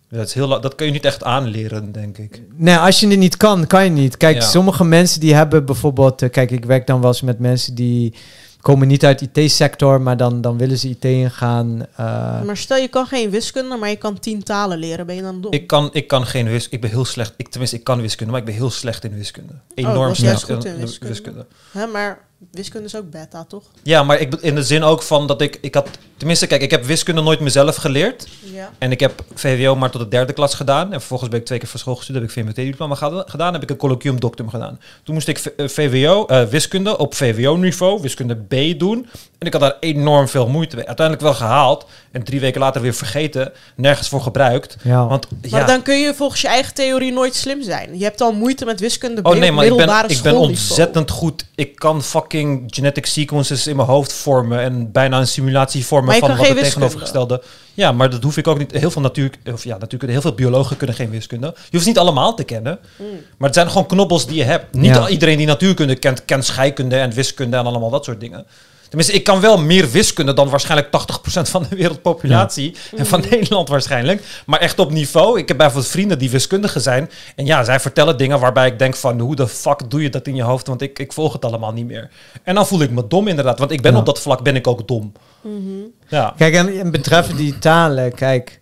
Dat, 0.10 0.28
is 0.28 0.34
heel, 0.34 0.62
dat 0.62 0.76
kun 0.76 0.86
je 0.86 0.92
niet 0.92 1.06
echt 1.06 1.24
aanleren, 1.24 1.92
denk 1.92 2.18
ik. 2.18 2.42
Nee, 2.56 2.76
als 2.78 3.00
je 3.00 3.08
het 3.08 3.20
niet 3.20 3.38
kan, 3.38 3.68
kan 3.68 3.84
je 3.84 3.90
niet. 3.90 4.18
Kijk, 4.18 4.36
Ja. 4.36 4.42
sommige 4.42 4.84
mensen 4.84 5.20
die 5.20 5.34
hebben 5.36 5.66
bijvoorbeeld, 5.66 6.22
eh, 6.22 6.30
kijk, 6.30 6.52
ik 6.52 6.66
werk 6.66 6.88
dan 6.88 7.00
wel 7.00 7.10
eens 7.10 7.22
met 7.22 7.40
mensen 7.40 7.76
die 7.76 8.14
komen 8.62 8.88
niet 8.88 9.06
uit 9.06 9.22
IT-sector, 9.22 10.02
maar 10.02 10.18
dan, 10.18 10.42
dan 10.42 10.58
willen 10.58 10.78
ze 10.78 10.90
IT 10.90 11.06
ingaan. 11.06 11.86
eh, 11.96 12.42
Maar 12.44 12.58
stel 12.58 12.78
je 12.78 12.88
kan 12.88 13.06
geen 13.06 13.30
wiskunde, 13.30 13.76
maar 13.76 13.90
je 13.90 13.96
kan 13.96 14.20
tien 14.20 14.44
talen 14.44 14.78
leren. 14.78 15.06
Ben 15.06 15.16
je 15.16 15.22
dan 15.22 15.42
dom? 15.42 15.52
Ik 15.54 15.68
kan, 15.68 15.90
ik 15.94 16.08
kan 16.08 16.26
geen 16.26 16.46
wiskunde. 16.48 16.76
Ik 16.76 16.82
ben 16.82 16.90
heel 16.90 17.06
slecht. 17.06 17.34
Ik, 17.38 17.48
tenminste, 17.50 17.78
ik 17.78 17.84
kan 17.84 18.02
wiskunde, 18.02 18.32
maar 18.32 18.40
ik 18.42 18.46
ben 18.48 18.56
heel 18.56 18.70
slecht 18.70 19.04
in 19.04 19.16
wiskunde. 19.16 19.54
dat 19.54 19.86
Enorm 19.86 20.16
slecht 20.16 20.50
in 20.50 20.60
de 20.60 20.98
wiskunde. 21.00 21.46
Hè, 21.72 21.88
maar 21.88 22.28
Wiskunde 22.52 22.86
is 22.88 22.96
ook 22.96 23.10
beta, 23.10 23.44
toch? 23.48 23.64
Ja, 23.84 24.04
maar 24.04 24.20
ik, 24.20 24.36
in 24.36 24.56
de 24.56 24.64
zin 24.64 24.84
ook 24.84 25.02
van 25.02 25.28
dat 25.28 25.42
ik... 25.42 25.58
Ik 25.62 25.74
had... 25.76 25.88
Tenminste, 26.18 26.48
kijk, 26.48 26.62
ik 26.62 26.72
heb 26.72 26.84
wiskunde 26.86 27.22
nooit 27.22 27.40
mezelf 27.40 27.76
geleerd. 27.76 28.28
Ja. 28.54 28.72
En 28.78 28.92
ik 28.92 29.00
heb 29.00 29.24
VWO 29.36 29.76
maar 29.76 29.90
tot 29.90 30.02
de 30.02 30.08
derde 30.08 30.34
klas 30.34 30.54
gedaan. 30.54 30.86
En 30.94 31.00
vervolgens 31.00 31.30
ben 31.30 31.40
ik 31.40 31.46
twee 31.46 31.60
keer 31.60 31.68
van 31.68 31.80
school 31.80 31.96
gestuurd. 31.96 32.20
Heb 32.20 32.28
ik 32.30 32.34
VMT-diploma 32.56 32.96
geda- 32.96 33.24
gedaan. 33.28 33.54
Heb 33.54 33.64
ik 33.64 33.70
een 33.70 33.78
colloquium 33.78 34.20
doctum 34.20 34.50
gedaan. 34.50 34.80
Toen 35.04 35.14
moest 35.14 35.28
ik 35.28 35.40
v- 35.40 35.46
eh, 35.46 35.68
VWO, 35.68 36.26
eh, 36.26 36.44
wiskunde 36.44 36.98
op 36.98 37.16
VWO-niveau, 37.16 38.02
wiskunde 38.02 38.36
B 38.36 38.80
doen. 38.80 39.08
En 39.38 39.48
ik 39.48 39.54
had 39.54 39.62
daar 39.62 39.78
enorm 39.80 40.28
veel 40.28 40.48
moeite 40.48 40.76
mee. 40.76 40.88
Uiteindelijk 40.88 41.26
wel 41.26 41.36
gehaald. 41.36 41.86
En 42.12 42.24
drie 42.24 42.40
weken 42.40 42.60
later 42.62 42.82
weer 42.82 42.94
vergeten. 42.94 43.52
Nergens 43.76 44.08
voor 44.10 44.22
gebruikt. 44.22 44.78
Ja. 44.84 45.08
Want 45.08 45.28
Maar 45.52 45.60
ja... 45.60 45.66
dan 45.66 45.82
kun 45.82 46.00
je 46.00 46.14
volgens 46.14 46.42
je 46.42 46.48
eigen 46.48 46.74
theorie 46.74 47.12
nooit 47.12 47.36
slim 47.36 47.62
zijn. 47.64 47.98
Je 47.98 48.04
hebt 48.04 48.22
al 48.22 48.32
moeite 48.32 48.66
met 48.66 48.80
wiskunde 48.80 49.22
Oh 49.24 49.32
op 49.32 49.38
nee, 49.40 49.52
maar 49.52 49.66
ik 49.66 49.76
ben, 49.76 50.10
ik 50.10 50.22
ben 50.22 50.36
ontzettend 50.38 51.10
goed. 51.12 51.46
Ik 51.56 51.76
kan 51.76 52.02
fucking 52.30 52.64
genetic 52.76 53.06
sequences 53.06 53.68
in 53.68 53.76
mijn 53.76 53.88
hoofd 53.88 54.14
vormen 54.14 54.60
en 54.60 54.92
bijna 54.92 55.20
een 55.20 55.28
simulatie 55.28 55.86
vormen 55.86 56.16
van 56.20 56.38
wat 56.38 56.48
het 56.48 56.58
tegenovergestelde. 56.58 57.42
Ja, 57.74 57.92
maar 57.92 58.10
dat 58.10 58.24
hoef 58.24 58.38
ik 58.38 58.48
ook 58.48 58.58
niet. 58.58 58.72
Heel 58.72 58.92
veel 58.92 59.02
natuur, 59.02 59.32
of 59.54 59.64
ja, 59.64 59.78
natuurlijk 59.78 60.12
heel 60.12 60.22
veel 60.22 60.34
biologen 60.34 60.78
kunnen 60.78 60.96
geen 60.96 61.10
wiskunde. 61.10 61.48
Je 61.48 61.68
hoeft 61.72 61.84
ze 61.84 61.90
niet 61.90 61.98
allemaal 61.98 62.36
te 62.36 62.44
kennen, 62.44 62.80
Mm. 62.98 63.06
maar 63.38 63.48
het 63.50 63.54
zijn 63.54 63.68
gewoon 63.68 63.86
knobbels 63.88 64.28
die 64.28 64.36
je 64.38 64.44
hebt. 64.44 64.74
Niet 64.74 64.96
Ja. 64.96 65.08
iedereen 65.08 65.38
die 65.38 65.48
natuurkunde 65.48 65.96
kent, 65.96 66.26
kent 66.26 66.46
scheikunde 66.46 66.96
en 66.96 67.12
wiskunde 67.12 67.58
en 67.58 67.66
allemaal 67.66 67.90
dat 67.90 68.06
soort 68.06 68.20
dingen. 68.20 68.46
Tenminste, 68.90 69.16
ik 69.16 69.24
kan 69.24 69.42
wel 69.42 69.58
meer 69.60 69.90
wiskunde 69.92 70.34
dan 70.34 70.50
waarschijnlijk 70.50 70.90
80% 70.90 71.42
van 71.42 71.66
de 71.70 71.76
wereldpopulatie. 71.76 72.76
En 72.96 73.06
van 73.06 73.24
Nederland 73.30 73.70
waarschijnlijk. 73.70 74.24
Maar 74.46 74.60
echt 74.60 74.80
op 74.80 74.92
niveau. 74.92 75.40
Ik 75.40 75.48
heb 75.48 75.58
bijvoorbeeld 75.58 75.92
vrienden 75.92 76.20
die 76.20 76.30
wiskundigen 76.30 76.82
zijn. 76.82 77.10
En 77.36 77.46
ja, 77.46 77.64
zij 77.64 77.80
vertellen 77.80 78.18
dingen 78.18 78.40
waarbij 78.40 78.68
ik 78.68 78.80
denk 78.80 78.96
van... 78.96 79.20
hoe 79.20 79.36
de 79.36 79.48
fuck 79.48 79.90
doe 79.90 80.02
je 80.02 80.10
dat 80.10 80.28
in 80.28 80.36
je 80.36 80.42
hoofd? 80.42 80.68
Want 80.68 80.82
ik, 80.82 81.00
ik 81.00 81.14
volg 81.14 81.34
het 81.34 81.46
allemaal 81.46 81.74
niet 81.74 81.86
meer. 81.86 82.10
En 82.44 82.56
dan 82.56 82.68
voel 82.68 82.82
ik 82.82 82.92
me 82.92 83.08
dom 83.08 83.28
inderdaad. 83.28 83.60
Want 83.60 83.72
ik 83.72 83.82
ben 83.82 83.92
Ja. 83.92 83.98
op 84.00 84.06
dat 84.06 84.20
vlak 84.20 84.44
ben 84.44 84.56
ik 84.56 84.68
ook 84.68 84.88
dom. 84.88 85.12
Mhm. 85.42 85.60
Ja. 86.08 86.34
Kijk, 86.38 86.54
en, 86.54 86.80
en 86.80 86.92
betreffende 86.92 87.42
die 87.42 87.60
talen, 87.60 88.14
kijk, 88.14 88.62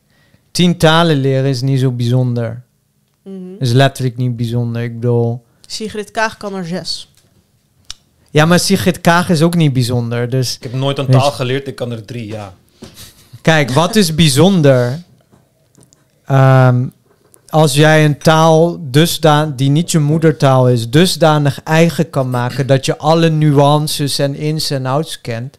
tien 0.51 0.77
talen 0.77 1.15
leren 1.15 1.49
is 1.49 1.61
niet 1.61 1.79
zo 1.79 1.91
bijzonder. 1.91 2.63
Mhm. 3.23 3.35
Is 3.59 3.71
letterlijk 3.71 4.17
niet 4.17 4.35
bijzonder. 4.35 4.81
Ik 4.81 4.99
bedoel, 4.99 5.45
Sigrid 5.67 6.11
Kaag 6.11 6.37
kan 6.37 6.55
er 6.55 6.65
zes. 6.65 7.11
Ja, 8.37 8.45
maar 8.45 8.59
Sigrid 8.59 9.01
Kaag 9.01 9.29
is 9.29 9.41
ook 9.41 9.55
niet 9.55 9.73
bijzonder. 9.73 10.29
Dus 10.29 10.55
Ik 10.55 10.63
heb 10.63 10.73
nooit 10.73 10.97
een 10.97 11.07
taal 11.07 11.31
geleerd. 11.31 11.67
Ik 11.67 11.75
kan 11.75 11.91
er 11.91 12.05
drie, 12.05 12.27
ja. 12.27 12.53
kijk, 13.41 13.71
wat 13.71 13.95
is 13.95 14.15
bijzonder? 14.15 15.01
Ehm, 16.25 16.85
als 17.49 17.73
jij 17.73 18.05
een 18.05 18.17
taal 18.17 18.77
dusdan 18.81 19.55
die 19.55 19.69
niet 19.69 19.91
je 19.91 19.99
moedertaal 19.99 20.69
is, 20.69 20.89
dusdanig 20.89 21.63
eigen 21.63 22.09
kan 22.09 22.29
maken 22.29 22.67
dat 22.67 22.85
je 22.85 22.97
alle 22.97 23.29
nuances 23.29 24.19
en 24.19 24.35
ins 24.35 24.69
en 24.69 24.85
outs 24.85 25.21
kent. 25.21 25.57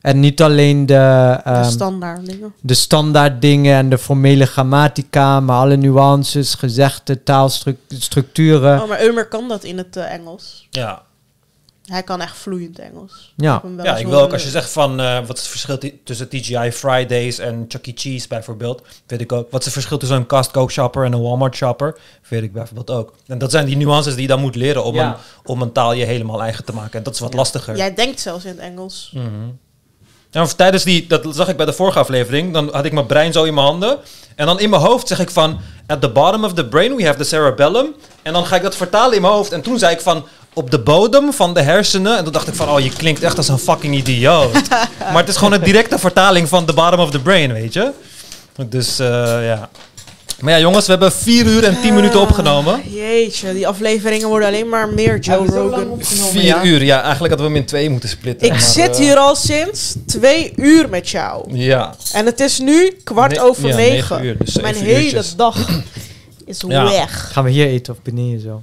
En 0.00 0.20
niet 0.20 0.42
alleen 0.42 0.86
de, 0.86 0.94
De 0.94 1.40
ehm, 1.44 1.64
standaard 1.70 2.26
dingen. 2.26 2.52
de 2.60 2.74
standaard 2.74 3.40
dingen 3.40 3.76
en 3.76 3.88
de 3.90 3.98
formele 3.98 4.46
grammatica, 4.46 5.40
maar 5.40 5.56
alle 5.56 5.76
nuances, 5.76 6.54
gezegde, 6.54 7.22
taalstructuren. 7.22 8.82
Oh, 8.82 8.88
maar 8.88 9.00
Eumer 9.00 9.28
kan 9.28 9.48
dat 9.48 9.64
in 9.64 9.78
het 9.78 9.96
eh, 9.96 10.12
Engels. 10.12 10.66
Ja, 10.70 11.02
Hij 11.90 12.02
kan 12.02 12.20
echt 12.20 12.36
vloeiend 12.36 12.78
Engels. 12.78 13.32
Ja. 13.36 13.62
ik 13.96 14.06
wil 14.06 14.20
ook 14.20 14.32
als 14.32 14.42
je 14.42 14.48
zegt 14.48 14.70
van... 14.70 15.00
eh, 15.00 15.14
wat 15.26 15.36
is 15.36 15.42
het 15.42 15.50
verschil 15.50 15.78
tussen 16.04 16.28
TGI 16.28 16.72
Fridays 16.72 17.38
en 17.38 17.64
Chuck 17.68 17.86
E. 17.86 17.92
Cheese 17.94 18.28
bijvoorbeeld? 18.28 18.82
Weet 19.06 19.20
ik 19.20 19.32
ook. 19.32 19.50
Wat 19.50 19.58
is 19.60 19.64
het 19.64 19.74
verschil 19.74 19.98
tussen 19.98 20.16
een 20.16 20.26
Costco 20.26 20.68
shopper 20.68 21.04
en 21.04 21.12
een 21.12 21.22
Walmart 21.22 21.56
shopper? 21.56 21.98
Weet 22.28 22.42
ik 22.42 22.52
bijvoorbeeld 22.52 22.90
ook. 22.90 23.14
En 23.26 23.38
dat 23.38 23.50
zijn 23.50 23.66
die 23.66 23.76
nuances 23.76 24.12
die 24.12 24.22
je 24.22 24.28
dan 24.28 24.40
moet 24.40 24.54
leren 24.54 24.84
om, 24.84 24.94
Ja. 24.94 25.08
een, 25.08 25.14
om 25.44 25.62
een 25.62 25.72
taal 25.72 25.92
je 25.92 26.04
helemaal 26.04 26.42
eigen 26.42 26.64
te 26.64 26.72
maken. 26.72 26.98
En 26.98 27.02
dat 27.02 27.14
is 27.14 27.20
wat 27.20 27.30
Ja. 27.32 27.36
lastiger. 27.38 27.76
Jij 27.76 27.94
denkt 27.94 28.20
zelfs 28.20 28.44
in 28.44 28.50
het 28.50 28.60
Engels. 28.60 29.10
Mhm. 29.14 29.24
Ja, 30.30 30.40
maar 30.40 30.54
tijdens 30.54 30.84
die, 30.84 31.06
dat 31.06 31.26
zag 31.30 31.48
ik 31.48 31.56
bij 31.56 31.66
de 31.66 31.72
vorige 31.72 31.98
aflevering, 31.98 32.52
dan 32.52 32.68
had 32.72 32.84
ik 32.84 32.92
mijn 32.92 33.06
brein 33.06 33.32
zo 33.32 33.44
in 33.44 33.54
mijn 33.54 33.66
handen. 33.66 33.98
En 34.34 34.46
dan 34.46 34.60
in 34.60 34.70
mijn 34.70 34.82
hoofd 34.82 35.08
zeg 35.08 35.18
ik 35.20 35.30
van, 35.30 35.60
at 35.86 36.00
the 36.00 36.10
bottom 36.10 36.44
of 36.44 36.54
the 36.54 36.66
brain 36.66 36.96
we 36.96 37.04
have 37.04 37.18
the 37.18 37.24
cerebellum. 37.24 37.94
En 38.22 38.32
dan 38.32 38.46
ga 38.46 38.56
ik 38.56 38.62
dat 38.62 38.76
vertalen 38.76 39.14
in 39.16 39.22
mijn 39.22 39.32
hoofd. 39.34 39.52
En 39.52 39.60
toen 39.62 39.78
zei 39.78 39.94
ik 39.94 40.00
van, 40.00 40.24
op 40.54 40.70
de 40.70 40.78
bodem 40.78 41.32
van 41.32 41.54
de 41.54 41.60
hersenen. 41.62 42.16
En 42.18 42.24
toen 42.24 42.32
dacht 42.32 42.48
ik 42.48 42.54
van, 42.54 42.68
oh, 42.70 42.80
je 42.80 42.90
klinkt 42.90 43.22
echt 43.22 43.36
als 43.36 43.48
een 43.48 43.58
fucking 43.58 43.94
idioot. 43.96 44.52
maar 45.12 45.16
het 45.20 45.28
is 45.28 45.36
gewoon 45.36 45.52
een 45.52 45.62
directe 45.62 45.98
vertaling 45.98 46.48
van 46.48 46.64
the 46.64 46.72
bottom 46.72 47.00
of 47.00 47.10
the 47.10 47.20
brain, 47.20 47.52
weet 47.52 47.72
je. 47.72 47.90
Dus, 48.68 48.98
eh, 48.98 49.06
ja. 49.46 49.68
Maar 50.40 50.52
ja, 50.52 50.58
jongens, 50.58 50.84
we 50.84 50.90
hebben 50.90 51.12
vier 51.12 51.46
uur 51.46 51.64
en 51.64 51.80
tien 51.80 51.94
minuten 51.94 52.20
opgenomen. 52.20 52.74
Ah, 52.74 52.92
Jeetje, 52.94 53.52
die 53.52 53.68
afleveringen 53.68 54.28
worden 54.28 54.48
alleen 54.48 54.68
maar 54.68 54.88
meer 54.88 55.18
Joe 55.18 55.46
Rogan. 55.46 55.98
Vier 56.00 56.64
uur, 56.64 56.82
ja. 56.84 57.02
Eigenlijk 57.02 57.28
hadden 57.34 57.36
we 57.46 57.52
hem 57.52 57.56
in 57.62 57.64
twee 57.64 57.90
moeten 57.90 58.08
splitten. 58.08 58.46
Ik 58.46 58.52
maar, 58.52 58.60
zit 58.62 58.90
eh, 58.90 58.96
hier 58.96 59.16
al 59.16 59.34
sinds 59.36 59.94
twee 60.06 60.52
uur 60.56 60.88
met 60.88 61.08
jou. 61.08 61.56
Ja. 61.56 61.94
En 62.12 62.26
het 62.26 62.40
is 62.40 62.58
nu 62.58 62.96
kwart 63.04 63.32
Ne- 63.32 63.42
over 63.42 63.68
ja, 63.68 63.76
negen. 63.76 63.94
negen 63.94 64.24
uur, 64.24 64.36
dus 64.44 64.60
Mijn 64.60 64.74
hele 64.74 65.02
uurtjes. 65.04 65.36
dag 65.36 65.56
is 66.44 66.62
Ja. 66.68 66.84
weg. 66.84 67.28
Gaan 67.32 67.44
we 67.44 67.50
hier 67.50 67.66
eten 67.66 67.92
of 67.92 68.02
beneden 68.02 68.40
zo? 68.40 68.62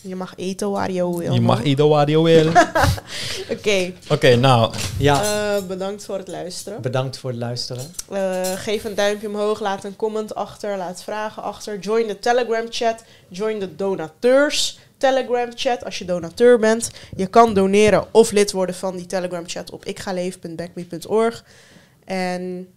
Je 0.00 0.16
mag 0.16 0.32
eten 0.36 0.70
waar 0.70 0.90
je 0.90 1.18
wil. 1.18 1.32
Je 1.32 1.40
mag 1.40 1.62
ieder 1.62 1.88
waar 1.88 2.10
je 2.10 2.22
wil. 2.22 2.46
Oké, 3.56 3.92
Oké, 4.08 4.36
nou. 4.36 4.74
Ja, 4.98 5.22
eh, 5.56 5.62
bedankt 5.66 6.04
voor 6.04 6.18
het 6.18 6.28
luisteren. 6.28 6.82
bedankt 6.82 7.18
voor 7.18 7.30
het 7.30 7.38
luisteren. 7.38 7.84
Eh, 8.10 8.52
geef 8.56 8.84
een 8.84 8.94
duimpje 8.94 9.28
omhoog, 9.28 9.60
laat 9.60 9.84
een 9.84 9.96
comment 9.96 10.34
achter, 10.34 10.76
laat 10.76 11.02
vragen 11.02 11.42
achter. 11.42 11.78
Join 11.78 12.06
de 12.06 12.18
Telegram 12.18 12.66
chat, 12.68 13.04
join 13.28 13.58
de 13.58 13.76
donateurs 13.76 14.78
Telegram 14.96 15.48
chat 15.54 15.84
als 15.84 15.98
je 15.98 16.04
donateur 16.04 16.58
bent. 16.58 16.90
Je 17.16 17.26
kan 17.26 17.54
doneren 17.54 18.04
of 18.10 18.30
lid 18.30 18.52
worden 18.52 18.74
van 18.74 18.96
die 18.96 19.06
Telegram 19.06 19.48
chat 19.48 19.70
op 19.70 19.84
ikgaleven.backme.org. 19.84 21.44
En 22.04 22.68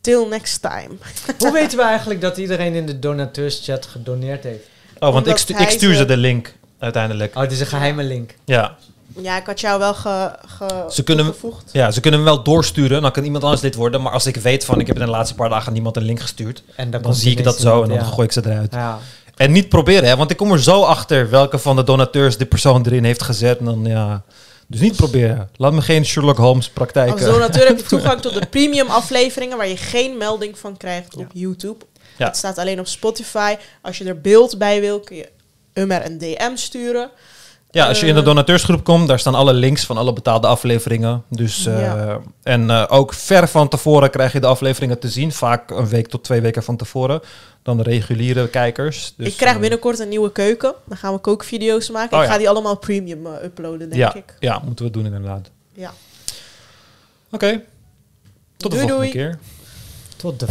till 0.00 0.26
next 0.28 0.62
time. 0.62 0.90
Hoe 1.38 1.52
weten 1.60 1.78
we 1.78 1.84
eigenlijk 1.84 2.20
dat 2.20 2.36
iedereen 2.36 2.74
in 2.74 2.86
de 2.86 2.98
donateurschat 2.98 3.86
gedoneerd 3.86 4.44
heeft? 4.44 4.68
Oh, 4.98 5.12
want 5.12 5.26
ik, 5.26 5.36
stu- 5.36 5.54
hij 5.54 5.62
ik 5.64 5.70
stuur 5.70 5.94
ze- 5.94 6.04
de 6.04 6.16
link 6.16 6.54
uiteindelijk. 6.78 7.34
Oh, 7.36 7.42
het 7.42 7.52
is 7.52 7.60
een 7.60 7.66
geheime 7.66 8.02
link. 8.02 8.34
Ja. 8.44 8.76
Ja, 9.16 9.36
ik 9.36 9.46
had 9.46 9.60
jou 9.60 9.78
wel 9.78 9.94
ge, 9.94 10.30
ge 10.46 10.66
Ze 10.90 11.02
kunnen- 11.02 11.24
toegevoegd. 11.24 11.68
ja, 11.72 11.90
ze 11.90 12.00
kunnen 12.00 12.20
hem 12.20 12.28
wel 12.28 12.42
doorsturen. 12.42 13.02
Dan 13.02 13.10
kan 13.12 13.24
iemand 13.24 13.44
anders 13.44 13.62
lid 13.62 13.74
worden. 13.74 14.02
Maar 14.02 14.12
als 14.12 14.26
ik 14.26 14.36
weet 14.36 14.64
van 14.64 14.80
ik 14.80 14.86
heb 14.86 14.96
in 14.98 15.04
de 15.04 15.10
laatste 15.10 15.34
paar 15.34 15.48
dagen 15.48 15.66
aan 15.66 15.72
niemand 15.72 15.96
een 15.96 16.02
link 16.02 16.20
gestuurd. 16.20 16.62
En 16.76 16.90
Dan, 16.90 17.14
zie 17.14 17.36
ik 17.36 17.44
dat 17.44 17.58
zo 17.60 17.82
en 17.82 17.88
dan 17.88 17.98
ja. 17.98 18.04
gooi 18.04 18.26
ik 18.26 18.32
ze 18.32 18.42
eruit. 18.44 18.72
Ja. 18.72 18.98
En 19.36 19.52
niet 19.52 19.68
proberen, 19.68 20.08
hè, 20.08 20.16
want 20.16 20.30
ik 20.30 20.36
kom 20.36 20.52
er 20.52 20.62
zo 20.62 20.82
achter 20.82 21.30
welke 21.30 21.58
van 21.58 21.76
de 21.76 21.84
donateurs 21.84 22.36
de 22.36 22.46
persoon 22.46 22.86
erin 22.86 23.04
heeft 23.04 23.22
gezet. 23.22 23.58
En 23.58 23.64
dan 23.64 23.84
ja. 23.84 24.22
Dus 24.66 24.80
niet 24.80 24.96
proberen. 24.96 25.48
Laat 25.56 25.72
me 25.72 25.82
geen 25.82 26.04
Sherlock 26.06 26.36
Holmes 26.36 26.68
praktijk. 26.68 27.10
Als 27.12 27.20
donateur 27.20 27.66
heb 27.66 27.76
je 27.76 27.82
toegang 27.96 28.20
tot 28.20 28.34
de 28.34 28.46
premium 28.50 28.86
afleveringen 28.88 29.56
waar 29.56 29.68
je 29.68 29.76
geen 29.76 30.16
melding 30.16 30.58
van 30.58 30.76
krijgt 30.76 31.16
op 31.16 31.26
YouTube. 31.32 31.84
Ja. 32.16 32.26
Het 32.26 32.36
staat 32.36 32.58
alleen 32.58 32.80
op 32.80 32.86
Spotify. 32.86 33.54
Als 33.82 33.98
je 33.98 34.04
er 34.04 34.20
beeld 34.20 34.58
bij 34.58 34.80
wil, 34.80 35.00
kun 35.00 35.16
je 35.16 35.28
hem 35.72 35.90
er 35.90 36.04
een 36.06 36.18
DM 36.18 36.54
sturen. 36.56 37.10
Ja, 37.70 37.86
als 37.88 38.00
je 38.00 38.06
in 38.06 38.14
de 38.14 38.20
Eh, 38.20 38.26
donateursgroep 38.26 38.84
komt, 38.84 39.08
daar 39.08 39.18
staan 39.18 39.34
alle 39.34 39.52
links 39.52 39.84
van 39.84 39.96
alle 39.96 40.12
betaalde 40.12 40.46
afleveringen. 40.46 41.22
Dus, 41.28 41.66
eh, 41.66 41.80
Ja. 41.80 42.20
En 42.42 42.70
eh, 42.70 42.84
ook 42.88 43.12
ver 43.14 43.48
van 43.48 43.68
tevoren 43.68 44.10
krijg 44.10 44.32
je 44.32 44.40
de 44.40 44.46
afleveringen 44.46 44.98
te 44.98 45.08
zien. 45.08 45.32
Vaak 45.32 45.70
een 45.70 45.88
week 45.88 46.08
tot 46.08 46.24
twee 46.24 46.40
weken 46.40 46.62
van 46.62 46.76
tevoren. 46.76 47.20
Dan 47.62 47.76
de 47.76 47.82
reguliere 47.82 48.48
kijkers. 48.48 49.14
Dus, 49.16 49.26
ik 49.26 49.36
krijg 49.36 49.54
eh, 49.54 49.60
binnenkort 49.60 49.98
een 49.98 50.08
nieuwe 50.08 50.32
keuken. 50.32 50.74
Dan 50.84 50.96
gaan 50.96 51.12
we 51.12 51.18
kookvideo's 51.18 51.90
maken. 51.90 52.16
Oh, 52.18 52.22
ik 52.24 52.30
ga 52.30 52.38
die 52.38 52.48
allemaal 52.48 52.76
premium 52.76 53.26
eh, 53.26 53.44
uploaden, 53.44 53.78
denk 53.88 53.94
ja, 53.94 54.14
ik. 54.14 54.34
ja, 54.40 54.62
moeten 54.64 54.84
we 54.84 54.90
doen 54.90 55.04
inderdaad. 55.04 55.50
Ja. 55.72 55.92
Oké. 57.30 57.62
Tot 58.56 58.70
de 58.70 58.76
Doei, 58.76 58.88
volgende 58.88 58.96
doei. 58.96 59.10
keer. 59.10 59.38
Tot 60.16 60.40
de 60.40 60.46